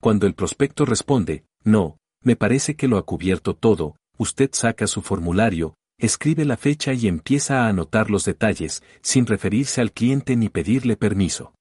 Cuando 0.00 0.26
el 0.26 0.34
prospecto 0.34 0.84
responde, 0.84 1.44
no, 1.64 1.98
me 2.22 2.36
parece 2.36 2.76
que 2.76 2.88
lo 2.88 2.98
ha 2.98 3.04
cubierto 3.04 3.54
todo, 3.54 3.96
usted 4.16 4.50
saca 4.52 4.86
su 4.86 5.02
formulario, 5.02 5.74
escribe 5.98 6.44
la 6.44 6.56
fecha 6.56 6.92
y 6.92 7.08
empieza 7.08 7.64
a 7.64 7.68
anotar 7.68 8.10
los 8.10 8.24
detalles, 8.24 8.82
sin 9.00 9.26
referirse 9.26 9.80
al 9.80 9.92
cliente 9.92 10.36
ni 10.36 10.48
pedirle 10.48 10.96
permiso. 10.96 11.54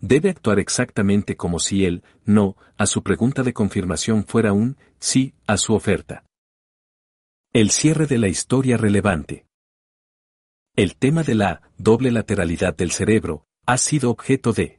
Debe 0.00 0.30
actuar 0.30 0.60
exactamente 0.60 1.36
como 1.36 1.58
si 1.58 1.84
él, 1.84 2.04
no, 2.24 2.56
a 2.76 2.86
su 2.86 3.02
pregunta 3.02 3.42
de 3.42 3.52
confirmación 3.52 4.24
fuera 4.24 4.52
un, 4.52 4.76
sí, 5.00 5.34
a 5.46 5.56
su 5.56 5.74
oferta. 5.74 6.24
El 7.54 7.70
cierre 7.70 8.06
de 8.06 8.18
la 8.18 8.28
historia 8.28 8.76
relevante. 8.76 9.46
El 10.76 10.96
tema 10.96 11.22
de 11.22 11.34
la 11.34 11.62
doble 11.78 12.10
lateralidad 12.10 12.76
del 12.76 12.90
cerebro 12.90 13.46
ha 13.64 13.78
sido 13.78 14.10
objeto 14.10 14.52
de 14.52 14.78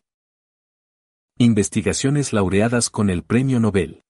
investigaciones 1.39 2.31
laureadas 2.31 2.91
con 2.91 3.09
el 3.09 3.23
Premio 3.23 3.59
Nobel. 3.59 4.03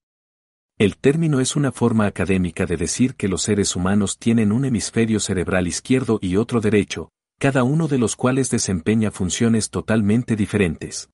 El 0.77 0.97
término 0.97 1.39
es 1.39 1.55
una 1.55 1.71
forma 1.71 2.05
académica 2.05 2.65
de 2.65 2.75
decir 2.75 3.15
que 3.15 3.29
los 3.29 3.43
seres 3.43 3.77
humanos 3.77 4.17
tienen 4.17 4.51
un 4.51 4.65
hemisferio 4.65 5.21
cerebral 5.21 5.65
izquierdo 5.65 6.19
y 6.21 6.35
otro 6.35 6.59
derecho, 6.59 7.11
cada 7.39 7.63
uno 7.63 7.87
de 7.87 7.97
los 7.97 8.17
cuales 8.17 8.49
desempeña 8.49 9.09
funciones 9.09 9.69
totalmente 9.69 10.35
diferentes. 10.35 11.09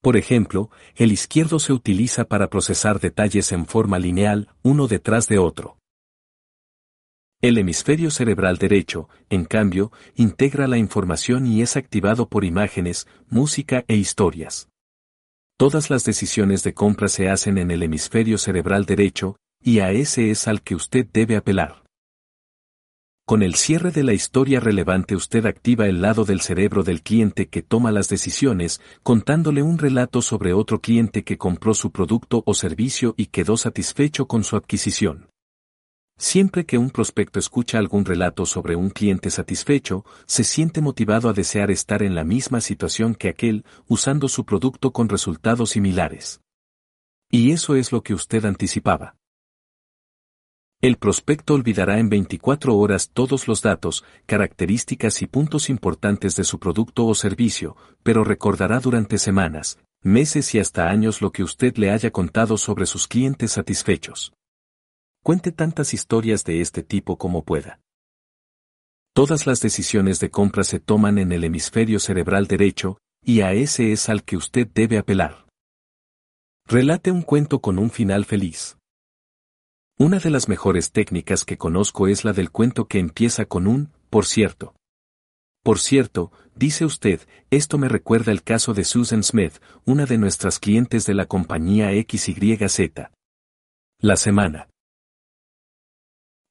Por 0.00 0.16
ejemplo, 0.16 0.70
el 0.94 1.10
izquierdo 1.10 1.58
se 1.58 1.72
utiliza 1.72 2.24
para 2.26 2.48
procesar 2.48 3.00
detalles 3.00 3.50
en 3.50 3.66
forma 3.66 3.98
lineal, 3.98 4.48
uno 4.62 4.86
detrás 4.86 5.26
de 5.26 5.38
otro. 5.38 5.76
El 7.42 7.58
hemisferio 7.58 8.12
cerebral 8.12 8.56
derecho, 8.56 9.08
en 9.28 9.44
cambio, 9.44 9.90
integra 10.14 10.68
la 10.68 10.78
información 10.78 11.44
y 11.44 11.60
es 11.60 11.76
activado 11.76 12.28
por 12.28 12.44
imágenes, 12.44 13.08
música 13.28 13.84
e 13.88 13.96
historias. 13.96 14.68
Todas 15.56 15.90
las 15.90 16.04
decisiones 16.04 16.62
de 16.62 16.72
compra 16.72 17.08
se 17.08 17.28
hacen 17.28 17.58
en 17.58 17.72
el 17.72 17.82
hemisferio 17.82 18.38
cerebral 18.38 18.84
derecho, 18.84 19.38
y 19.60 19.80
a 19.80 19.90
ese 19.90 20.30
es 20.30 20.46
al 20.46 20.62
que 20.62 20.76
usted 20.76 21.04
debe 21.12 21.34
apelar. 21.34 21.82
Con 23.26 23.42
el 23.42 23.56
cierre 23.56 23.90
de 23.90 24.04
la 24.04 24.12
historia 24.12 24.60
relevante 24.60 25.16
usted 25.16 25.44
activa 25.44 25.88
el 25.88 26.00
lado 26.00 26.24
del 26.24 26.42
cerebro 26.42 26.84
del 26.84 27.02
cliente 27.02 27.48
que 27.48 27.62
toma 27.62 27.90
las 27.90 28.08
decisiones, 28.08 28.80
contándole 29.02 29.64
un 29.64 29.78
relato 29.78 30.22
sobre 30.22 30.52
otro 30.52 30.80
cliente 30.80 31.24
que 31.24 31.38
compró 31.38 31.74
su 31.74 31.90
producto 31.90 32.44
o 32.46 32.54
servicio 32.54 33.14
y 33.16 33.26
quedó 33.26 33.56
satisfecho 33.56 34.28
con 34.28 34.44
su 34.44 34.54
adquisición. 34.54 35.26
Siempre 36.22 36.64
que 36.64 36.78
un 36.78 36.90
prospecto 36.90 37.40
escucha 37.40 37.78
algún 37.78 38.04
relato 38.04 38.46
sobre 38.46 38.76
un 38.76 38.90
cliente 38.90 39.28
satisfecho, 39.28 40.04
se 40.24 40.44
siente 40.44 40.80
motivado 40.80 41.28
a 41.28 41.32
desear 41.32 41.72
estar 41.72 42.00
en 42.00 42.14
la 42.14 42.22
misma 42.22 42.60
situación 42.60 43.16
que 43.16 43.28
aquel, 43.28 43.64
usando 43.88 44.28
su 44.28 44.44
producto 44.44 44.92
con 44.92 45.08
resultados 45.08 45.70
similares. 45.70 46.40
Y 47.28 47.50
eso 47.50 47.74
es 47.74 47.90
lo 47.90 48.04
que 48.04 48.14
usted 48.14 48.44
anticipaba. 48.44 49.16
El 50.80 50.96
prospecto 50.96 51.54
olvidará 51.54 51.98
en 51.98 52.08
24 52.08 52.76
horas 52.76 53.10
todos 53.12 53.48
los 53.48 53.60
datos, 53.60 54.04
características 54.24 55.22
y 55.22 55.26
puntos 55.26 55.68
importantes 55.68 56.36
de 56.36 56.44
su 56.44 56.60
producto 56.60 57.04
o 57.04 57.16
servicio, 57.16 57.76
pero 58.04 58.22
recordará 58.22 58.78
durante 58.78 59.18
semanas, 59.18 59.80
meses 60.02 60.54
y 60.54 60.60
hasta 60.60 60.88
años 60.88 61.20
lo 61.20 61.32
que 61.32 61.42
usted 61.42 61.76
le 61.78 61.90
haya 61.90 62.12
contado 62.12 62.58
sobre 62.58 62.86
sus 62.86 63.08
clientes 63.08 63.50
satisfechos. 63.50 64.32
Cuente 65.24 65.52
tantas 65.52 65.94
historias 65.94 66.42
de 66.42 66.60
este 66.60 66.82
tipo 66.82 67.16
como 67.16 67.44
pueda. 67.44 67.78
Todas 69.14 69.46
las 69.46 69.60
decisiones 69.60 70.18
de 70.18 70.30
compra 70.30 70.64
se 70.64 70.80
toman 70.80 71.16
en 71.18 71.30
el 71.30 71.44
hemisferio 71.44 72.00
cerebral 72.00 72.48
derecho, 72.48 72.98
y 73.24 73.42
a 73.42 73.52
ese 73.52 73.92
es 73.92 74.08
al 74.08 74.24
que 74.24 74.36
usted 74.36 74.66
debe 74.74 74.98
apelar. 74.98 75.46
Relate 76.66 77.12
un 77.12 77.22
cuento 77.22 77.60
con 77.60 77.78
un 77.78 77.90
final 77.90 78.24
feliz. 78.24 78.78
Una 79.96 80.18
de 80.18 80.30
las 80.30 80.48
mejores 80.48 80.90
técnicas 80.90 81.44
que 81.44 81.56
conozco 81.56 82.08
es 82.08 82.24
la 82.24 82.32
del 82.32 82.50
cuento 82.50 82.88
que 82.88 82.98
empieza 82.98 83.44
con 83.44 83.68
un, 83.68 83.92
por 84.10 84.26
cierto. 84.26 84.74
Por 85.62 85.78
cierto, 85.78 86.32
dice 86.56 86.84
usted, 86.84 87.20
esto 87.50 87.78
me 87.78 87.88
recuerda 87.88 88.32
el 88.32 88.42
caso 88.42 88.74
de 88.74 88.82
Susan 88.82 89.22
Smith, 89.22 89.62
una 89.84 90.04
de 90.04 90.18
nuestras 90.18 90.58
clientes 90.58 91.06
de 91.06 91.14
la 91.14 91.26
compañía 91.26 91.90
XYZ. 91.92 93.10
La 94.00 94.16
semana 94.16 94.71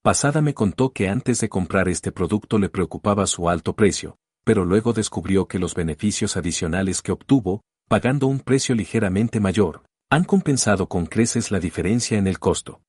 pasada 0.02 0.42
me 0.42 0.54
contó 0.54 0.94
que 0.94 1.10
antes 1.10 1.40
de 1.42 1.50
comprar 1.50 1.88
este 1.88 2.12
producto 2.12 2.58
le 2.58 2.70
preocupaba 2.70 3.28
su 3.28 3.50
alto 3.50 3.76
precio, 3.76 4.18
pero 4.44 4.66
luego 4.66 4.94
descubrió 4.94 5.48
que 5.48 5.60
los 5.60 5.76
beneficios 5.76 6.38
adicionales 6.38 7.02
que 7.02 7.12
obtuvo, 7.12 7.62
pagando 7.88 8.28
un 8.28 8.40
precio 8.40 8.74
ligeramente 8.74 9.40
mayor, 9.40 9.84
han 10.10 10.24
compensado 10.24 10.88
con 10.88 11.06
creces 11.06 11.52
la 11.52 11.60
diferencia 11.60 12.18
en 12.18 12.28
el 12.28 12.40
costo. 12.40 12.82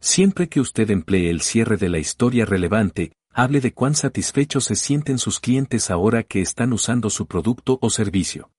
Siempre 0.00 0.48
que 0.48 0.60
usted 0.60 0.90
emplee 0.90 1.30
el 1.30 1.40
cierre 1.40 1.76
de 1.76 1.88
la 1.88 1.98
historia 1.98 2.44
relevante, 2.44 3.12
hable 3.32 3.60
de 3.60 3.72
cuán 3.72 3.94
satisfechos 3.94 4.64
se 4.64 4.76
sienten 4.76 5.18
sus 5.18 5.40
clientes 5.40 5.90
ahora 5.90 6.22
que 6.22 6.40
están 6.40 6.72
usando 6.72 7.10
su 7.10 7.26
producto 7.26 7.78
o 7.80 7.90
servicio. 7.90 8.50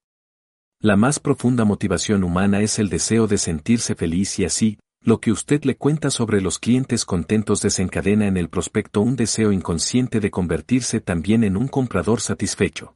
La 0.80 0.96
más 0.96 1.20
profunda 1.20 1.66
motivación 1.66 2.24
humana 2.24 2.62
es 2.62 2.80
el 2.80 2.90
deseo 2.90 3.28
de 3.28 3.38
sentirse 3.38 3.96
feliz 3.96 4.38
y 4.40 4.46
así, 4.46 4.80
lo 5.08 5.22
que 5.22 5.32
usted 5.32 5.64
le 5.64 5.78
cuenta 5.78 6.12
sobre 6.12 6.42
los 6.42 6.60
clientes 6.60 7.06
contentos 7.06 7.62
desencadena 7.62 8.28
en 8.28 8.36
el 8.36 8.50
prospecto 8.50 9.00
un 9.00 9.16
deseo 9.16 9.54
inconsciente 9.54 10.20
de 10.20 10.30
convertirse 10.30 11.00
también 11.00 11.46
en 11.46 11.56
un 11.56 11.70
comprador 11.70 12.20
satisfecho. 12.20 12.94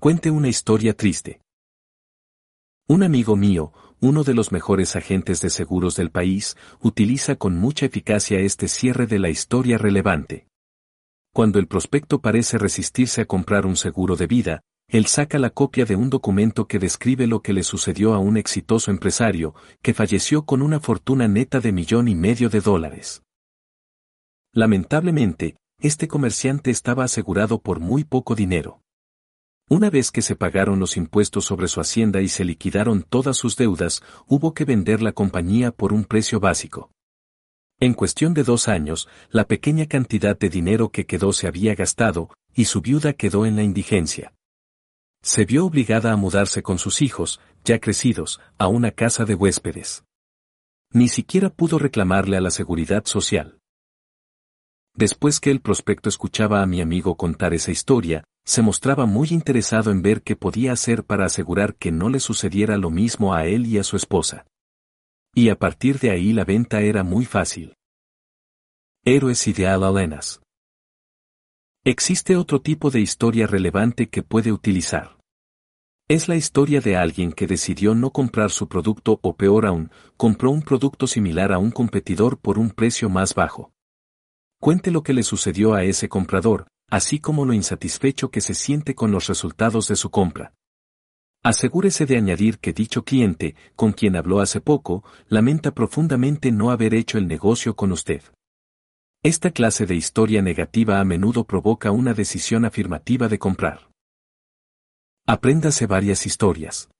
Cuente 0.00 0.30
una 0.30 0.46
historia 0.46 0.94
triste. 0.94 1.40
Un 2.86 3.02
amigo 3.02 3.34
mío, 3.34 3.72
uno 3.98 4.22
de 4.22 4.34
los 4.34 4.52
mejores 4.52 4.94
agentes 4.94 5.40
de 5.40 5.50
seguros 5.50 5.96
del 5.96 6.12
país, 6.12 6.56
utiliza 6.80 7.34
con 7.34 7.56
mucha 7.56 7.86
eficacia 7.86 8.38
este 8.38 8.68
cierre 8.68 9.08
de 9.08 9.18
la 9.18 9.30
historia 9.30 9.78
relevante. 9.78 10.46
Cuando 11.34 11.58
el 11.58 11.66
prospecto 11.66 12.20
parece 12.20 12.56
resistirse 12.56 13.22
a 13.22 13.24
comprar 13.24 13.66
un 13.66 13.74
seguro 13.74 14.14
de 14.14 14.28
vida, 14.28 14.60
él 14.94 15.06
saca 15.06 15.40
la 15.40 15.50
copia 15.50 15.84
de 15.84 15.96
un 15.96 16.08
documento 16.08 16.68
que 16.68 16.78
describe 16.78 17.26
lo 17.26 17.42
que 17.42 17.52
le 17.52 17.64
sucedió 17.64 18.14
a 18.14 18.20
un 18.20 18.36
exitoso 18.36 18.92
empresario, 18.92 19.52
que 19.82 19.92
falleció 19.92 20.44
con 20.44 20.62
una 20.62 20.78
fortuna 20.78 21.26
neta 21.26 21.58
de 21.58 21.72
millón 21.72 22.06
y 22.06 22.14
medio 22.14 22.48
de 22.48 22.60
dólares. 22.60 23.24
Lamentablemente, 24.52 25.56
este 25.80 26.06
comerciante 26.06 26.70
estaba 26.70 27.02
asegurado 27.02 27.60
por 27.60 27.80
muy 27.80 28.04
poco 28.04 28.36
dinero. 28.36 28.82
Una 29.68 29.90
vez 29.90 30.12
que 30.12 30.22
se 30.22 30.36
pagaron 30.36 30.78
los 30.78 30.96
impuestos 30.96 31.44
sobre 31.44 31.66
su 31.66 31.80
hacienda 31.80 32.22
y 32.22 32.28
se 32.28 32.44
liquidaron 32.44 33.02
todas 33.02 33.36
sus 33.36 33.56
deudas, 33.56 34.00
hubo 34.28 34.54
que 34.54 34.64
vender 34.64 35.02
la 35.02 35.10
compañía 35.10 35.72
por 35.72 35.92
un 35.92 36.04
precio 36.04 36.38
básico. 36.38 36.92
En 37.80 37.94
cuestión 37.94 38.32
de 38.32 38.44
dos 38.44 38.68
años, 38.68 39.08
la 39.30 39.48
pequeña 39.48 39.86
cantidad 39.86 40.38
de 40.38 40.50
dinero 40.50 40.90
que 40.90 41.04
quedó 41.04 41.32
se 41.32 41.48
había 41.48 41.74
gastado, 41.74 42.30
y 42.54 42.66
su 42.66 42.80
viuda 42.80 43.12
quedó 43.12 43.44
en 43.44 43.56
la 43.56 43.64
indigencia 43.64 44.32
se 45.24 45.46
vio 45.46 45.64
obligada 45.64 46.12
a 46.12 46.16
mudarse 46.16 46.62
con 46.62 46.78
sus 46.78 47.00
hijos, 47.00 47.40
ya 47.64 47.80
crecidos, 47.80 48.42
a 48.58 48.68
una 48.68 48.90
casa 48.90 49.24
de 49.24 49.34
huéspedes. 49.34 50.04
Ni 50.92 51.08
siquiera 51.08 51.48
pudo 51.48 51.78
reclamarle 51.78 52.36
a 52.36 52.42
la 52.42 52.50
seguridad 52.50 53.06
social. 53.06 53.58
Después 54.94 55.40
que 55.40 55.50
el 55.50 55.62
prospecto 55.62 56.10
escuchaba 56.10 56.60
a 56.60 56.66
mi 56.66 56.82
amigo 56.82 57.16
contar 57.16 57.54
esa 57.54 57.70
historia, 57.70 58.24
se 58.44 58.60
mostraba 58.60 59.06
muy 59.06 59.28
interesado 59.30 59.90
en 59.90 60.02
ver 60.02 60.22
qué 60.22 60.36
podía 60.36 60.72
hacer 60.72 61.04
para 61.04 61.24
asegurar 61.24 61.74
que 61.74 61.90
no 61.90 62.10
le 62.10 62.20
sucediera 62.20 62.76
lo 62.76 62.90
mismo 62.90 63.32
a 63.32 63.46
él 63.46 63.64
y 63.64 63.78
a 63.78 63.82
su 63.82 63.96
esposa. 63.96 64.46
Y 65.34 65.48
a 65.48 65.58
partir 65.58 66.00
de 66.00 66.10
ahí 66.10 66.34
la 66.34 66.44
venta 66.44 66.82
era 66.82 67.02
muy 67.02 67.24
fácil. 67.24 67.74
Héroes 69.06 69.48
ideal 69.48 69.84
Alenas. 69.84 70.42
Existe 71.82 72.36
otro 72.36 72.60
tipo 72.60 72.90
de 72.90 73.00
historia 73.00 73.46
relevante 73.46 74.08
que 74.10 74.22
puede 74.22 74.52
utilizar. 74.52 75.13
Es 76.06 76.28
la 76.28 76.36
historia 76.36 76.82
de 76.82 76.96
alguien 76.96 77.32
que 77.32 77.46
decidió 77.46 77.94
no 77.94 78.10
comprar 78.10 78.50
su 78.50 78.68
producto 78.68 79.18
o 79.22 79.36
peor 79.36 79.64
aún, 79.64 79.90
compró 80.18 80.50
un 80.50 80.60
producto 80.60 81.06
similar 81.06 81.50
a 81.50 81.56
un 81.56 81.70
competidor 81.70 82.38
por 82.38 82.58
un 82.58 82.68
precio 82.68 83.08
más 83.08 83.34
bajo. 83.34 83.72
Cuente 84.60 84.90
lo 84.90 85.02
que 85.02 85.14
le 85.14 85.22
sucedió 85.22 85.72
a 85.72 85.82
ese 85.82 86.10
comprador, 86.10 86.66
así 86.90 87.20
como 87.20 87.46
lo 87.46 87.54
insatisfecho 87.54 88.30
que 88.30 88.42
se 88.42 88.52
siente 88.52 88.94
con 88.94 89.12
los 89.12 89.28
resultados 89.28 89.88
de 89.88 89.96
su 89.96 90.10
compra. 90.10 90.52
Asegúrese 91.42 92.04
de 92.04 92.18
añadir 92.18 92.58
que 92.58 92.74
dicho 92.74 93.02
cliente, 93.04 93.56
con 93.74 93.92
quien 93.92 94.14
habló 94.14 94.40
hace 94.40 94.60
poco, 94.60 95.04
lamenta 95.28 95.74
profundamente 95.74 96.52
no 96.52 96.70
haber 96.70 96.92
hecho 96.92 97.16
el 97.16 97.26
negocio 97.26 97.76
con 97.76 97.92
usted. 97.92 98.22
Esta 99.22 99.52
clase 99.52 99.86
de 99.86 99.94
historia 99.94 100.42
negativa 100.42 101.00
a 101.00 101.04
menudo 101.06 101.44
provoca 101.44 101.92
una 101.92 102.12
decisión 102.12 102.66
afirmativa 102.66 103.28
de 103.28 103.38
comprar. 103.38 103.93
Apréndase 105.26 105.86
varias 105.86 106.26
historias. 106.26 106.90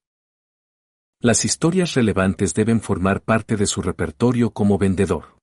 Las 1.21 1.45
historias 1.45 1.93
relevantes 1.93 2.55
deben 2.55 2.81
formar 2.81 3.21
parte 3.21 3.57
de 3.57 3.67
su 3.67 3.83
repertorio 3.83 4.49
como 4.51 4.79
vendedor. 4.79 5.37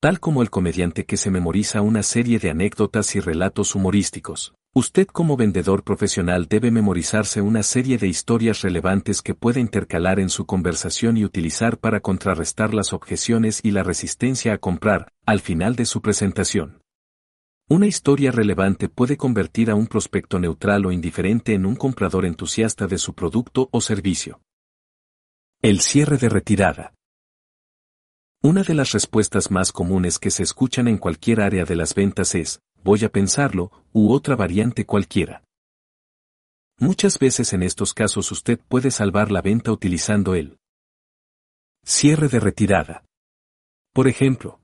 Tal 0.00 0.20
como 0.20 0.42
el 0.42 0.50
comediante 0.50 1.06
que 1.06 1.16
se 1.16 1.32
memoriza 1.32 1.80
una 1.80 2.04
serie 2.04 2.38
de 2.38 2.50
anécdotas 2.50 3.16
y 3.16 3.20
relatos 3.20 3.74
humorísticos, 3.74 4.54
Usted 4.74 5.08
como 5.08 5.36
vendedor 5.36 5.82
profesional 5.82 6.46
debe 6.46 6.70
memorizarse 6.70 7.40
una 7.40 7.64
serie 7.64 7.98
de 7.98 8.06
historias 8.06 8.60
relevantes 8.60 9.22
que 9.22 9.34
puede 9.34 9.58
intercalar 9.60 10.20
en 10.20 10.28
su 10.28 10.46
conversación 10.46 11.16
y 11.16 11.24
utilizar 11.24 11.78
para 11.78 11.98
contrarrestar 11.98 12.74
las 12.74 12.92
objeciones 12.92 13.60
y 13.64 13.72
la 13.72 13.82
resistencia 13.82 14.52
a 14.52 14.58
comprar, 14.58 15.10
al 15.26 15.40
final 15.40 15.74
de 15.74 15.86
su 15.86 16.00
presentación. 16.00 16.80
Una 17.70 17.86
historia 17.86 18.30
relevante 18.30 18.88
puede 18.88 19.18
convertir 19.18 19.70
a 19.70 19.74
un 19.74 19.88
prospecto 19.88 20.38
neutral 20.38 20.86
o 20.86 20.92
indiferente 20.92 21.52
en 21.52 21.66
un 21.66 21.76
comprador 21.76 22.24
entusiasta 22.24 22.86
de 22.86 22.96
su 22.96 23.12
producto 23.12 23.68
o 23.72 23.82
servicio. 23.82 24.40
El 25.60 25.80
cierre 25.80 26.16
de 26.16 26.30
retirada. 26.30 26.94
Una 28.42 28.62
de 28.62 28.72
las 28.72 28.92
respuestas 28.92 29.50
más 29.50 29.70
comunes 29.70 30.18
que 30.18 30.30
se 30.30 30.44
escuchan 30.44 30.88
en 30.88 30.96
cualquier 30.96 31.42
área 31.42 31.66
de 31.66 31.76
las 31.76 31.94
ventas 31.94 32.34
es, 32.34 32.60
voy 32.82 33.04
a 33.04 33.10
pensarlo, 33.10 33.70
u 33.92 34.12
otra 34.14 34.34
variante 34.34 34.86
cualquiera. 34.86 35.44
Muchas 36.78 37.18
veces 37.18 37.52
en 37.52 37.62
estos 37.62 37.92
casos 37.92 38.32
usted 38.32 38.58
puede 38.66 38.90
salvar 38.90 39.30
la 39.30 39.42
venta 39.42 39.72
utilizando 39.72 40.34
el 40.34 40.56
cierre 41.84 42.28
de 42.28 42.40
retirada. 42.40 43.04
Por 43.92 44.08
ejemplo, 44.08 44.62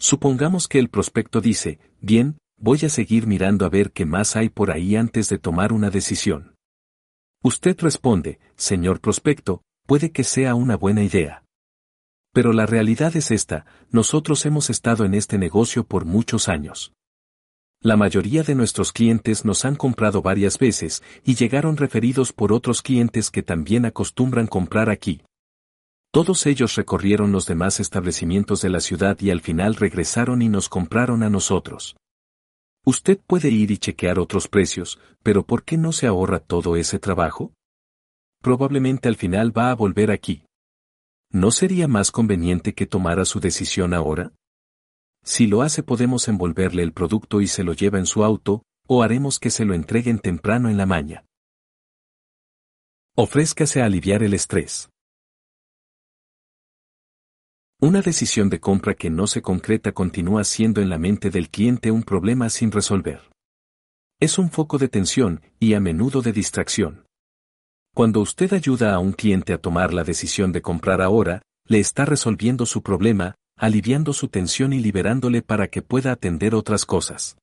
supongamos 0.00 0.66
que 0.66 0.78
el 0.80 0.88
prospecto 0.88 1.40
dice, 1.40 1.78
bien, 2.00 2.38
voy 2.56 2.80
a 2.84 2.88
seguir 2.88 3.26
mirando 3.26 3.64
a 3.64 3.68
ver 3.68 3.92
qué 3.92 4.04
más 4.04 4.34
hay 4.34 4.48
por 4.48 4.70
ahí 4.70 4.96
antes 4.96 5.28
de 5.28 5.38
tomar 5.38 5.72
una 5.72 5.90
decisión. 5.90 6.56
Usted 7.42 7.78
responde, 7.80 8.40
señor 8.56 9.00
prospecto, 9.00 9.62
puede 9.86 10.10
que 10.10 10.24
sea 10.24 10.54
una 10.54 10.76
buena 10.76 11.02
idea. 11.02 11.44
Pero 12.32 12.52
la 12.52 12.66
realidad 12.66 13.16
es 13.16 13.30
esta, 13.30 13.66
nosotros 13.90 14.44
hemos 14.46 14.70
estado 14.70 15.04
en 15.04 15.14
este 15.14 15.38
negocio 15.38 15.84
por 15.84 16.04
muchos 16.04 16.48
años. 16.48 16.92
La 17.82 17.96
mayoría 17.96 18.42
de 18.42 18.54
nuestros 18.54 18.92
clientes 18.92 19.44
nos 19.44 19.64
han 19.64 19.74
comprado 19.74 20.20
varias 20.20 20.58
veces 20.58 21.02
y 21.24 21.34
llegaron 21.34 21.78
referidos 21.78 22.32
por 22.32 22.52
otros 22.52 22.82
clientes 22.82 23.30
que 23.30 23.42
también 23.42 23.86
acostumbran 23.86 24.46
comprar 24.46 24.90
aquí. 24.90 25.22
Todos 26.12 26.46
ellos 26.46 26.74
recorrieron 26.74 27.30
los 27.30 27.46
demás 27.46 27.78
establecimientos 27.78 28.62
de 28.62 28.68
la 28.68 28.80
ciudad 28.80 29.16
y 29.20 29.30
al 29.30 29.40
final 29.40 29.76
regresaron 29.76 30.42
y 30.42 30.48
nos 30.48 30.68
compraron 30.68 31.22
a 31.22 31.30
nosotros. 31.30 31.96
Usted 32.84 33.20
puede 33.24 33.50
ir 33.50 33.70
y 33.70 33.78
chequear 33.78 34.18
otros 34.18 34.48
precios, 34.48 34.98
pero 35.22 35.46
¿por 35.46 35.62
qué 35.62 35.76
no 35.76 35.92
se 35.92 36.08
ahorra 36.08 36.40
todo 36.40 36.74
ese 36.74 36.98
trabajo? 36.98 37.52
Probablemente 38.42 39.08
al 39.08 39.16
final 39.16 39.56
va 39.56 39.70
a 39.70 39.74
volver 39.74 40.10
aquí. 40.10 40.44
¿No 41.30 41.52
sería 41.52 41.86
más 41.86 42.10
conveniente 42.10 42.74
que 42.74 42.86
tomara 42.86 43.24
su 43.24 43.38
decisión 43.38 43.94
ahora? 43.94 44.32
Si 45.22 45.46
lo 45.46 45.62
hace 45.62 45.84
podemos 45.84 46.26
envolverle 46.26 46.82
el 46.82 46.92
producto 46.92 47.40
y 47.40 47.46
se 47.46 47.62
lo 47.62 47.72
lleva 47.72 47.98
en 47.98 48.06
su 48.06 48.24
auto, 48.24 48.64
o 48.88 49.04
haremos 49.04 49.38
que 49.38 49.50
se 49.50 49.64
lo 49.64 49.74
entreguen 49.74 50.18
temprano 50.18 50.68
en 50.68 50.76
la 50.76 50.86
maña. 50.86 51.24
Ofrézcase 53.14 53.82
a 53.82 53.84
aliviar 53.84 54.24
el 54.24 54.34
estrés. 54.34 54.90
Una 57.82 58.02
decisión 58.02 58.50
de 58.50 58.60
compra 58.60 58.92
que 58.92 59.08
no 59.08 59.26
se 59.26 59.40
concreta 59.40 59.92
continúa 59.92 60.44
siendo 60.44 60.82
en 60.82 60.90
la 60.90 60.98
mente 60.98 61.30
del 61.30 61.48
cliente 61.48 61.90
un 61.90 62.02
problema 62.02 62.50
sin 62.50 62.70
resolver. 62.72 63.30
Es 64.20 64.36
un 64.36 64.50
foco 64.50 64.76
de 64.76 64.88
tensión 64.88 65.40
y 65.58 65.72
a 65.72 65.80
menudo 65.80 66.20
de 66.20 66.34
distracción. 66.34 67.06
Cuando 67.94 68.20
usted 68.20 68.52
ayuda 68.52 68.94
a 68.94 68.98
un 68.98 69.12
cliente 69.12 69.54
a 69.54 69.58
tomar 69.58 69.94
la 69.94 70.04
decisión 70.04 70.52
de 70.52 70.60
comprar 70.60 71.00
ahora, 71.00 71.40
le 71.66 71.80
está 71.80 72.04
resolviendo 72.04 72.66
su 72.66 72.82
problema, 72.82 73.34
aliviando 73.56 74.12
su 74.12 74.28
tensión 74.28 74.74
y 74.74 74.80
liberándole 74.80 75.40
para 75.40 75.68
que 75.68 75.80
pueda 75.80 76.12
atender 76.12 76.54
otras 76.54 76.84
cosas. 76.84 77.38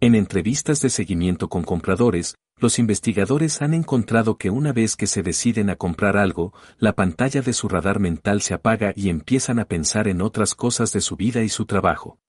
En 0.00 0.14
entrevistas 0.14 0.80
de 0.80 0.90
seguimiento 0.90 1.48
con 1.48 1.64
compradores, 1.64 2.36
los 2.60 2.78
investigadores 2.78 3.62
han 3.62 3.74
encontrado 3.74 4.38
que 4.38 4.48
una 4.48 4.72
vez 4.72 4.94
que 4.94 5.08
se 5.08 5.24
deciden 5.24 5.70
a 5.70 5.76
comprar 5.76 6.16
algo, 6.16 6.54
la 6.78 6.92
pantalla 6.92 7.42
de 7.42 7.52
su 7.52 7.68
radar 7.68 7.98
mental 7.98 8.40
se 8.40 8.54
apaga 8.54 8.92
y 8.94 9.08
empiezan 9.08 9.58
a 9.58 9.64
pensar 9.64 10.06
en 10.06 10.22
otras 10.22 10.54
cosas 10.54 10.92
de 10.92 11.00
su 11.00 11.16
vida 11.16 11.42
y 11.42 11.48
su 11.48 11.66
trabajo. 11.66 12.20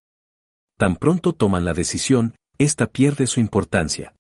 Tan 0.77 0.95
pronto 0.95 1.33
toman 1.33 1.64
la 1.64 1.73
decisión, 1.73 2.33
esta 2.57 2.88
pierde 2.88 3.27
su 3.27 3.39
importancia. 3.39 4.15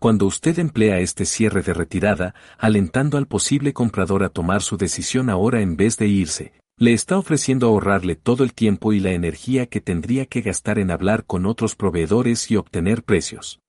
Cuando 0.00 0.24
usted 0.24 0.58
emplea 0.58 1.00
este 1.00 1.26
cierre 1.26 1.60
de 1.60 1.74
retirada, 1.74 2.34
alentando 2.56 3.18
al 3.18 3.26
posible 3.26 3.74
comprador 3.74 4.22
a 4.24 4.30
tomar 4.30 4.62
su 4.62 4.78
decisión 4.78 5.28
ahora 5.28 5.60
en 5.60 5.76
vez 5.76 5.98
de 5.98 6.06
irse, 6.06 6.52
le 6.76 6.92
está 6.92 7.18
ofreciendo 7.18 7.68
ahorrarle 7.68 8.16
todo 8.16 8.42
el 8.42 8.52
tiempo 8.52 8.92
y 8.92 9.00
la 9.00 9.12
energía 9.12 9.66
que 9.66 9.80
tendría 9.80 10.26
que 10.26 10.40
gastar 10.40 10.78
en 10.78 10.90
hablar 10.90 11.24
con 11.24 11.46
otros 11.46 11.76
proveedores 11.76 12.50
y 12.50 12.56
obtener 12.56 13.04
precios. 13.04 13.60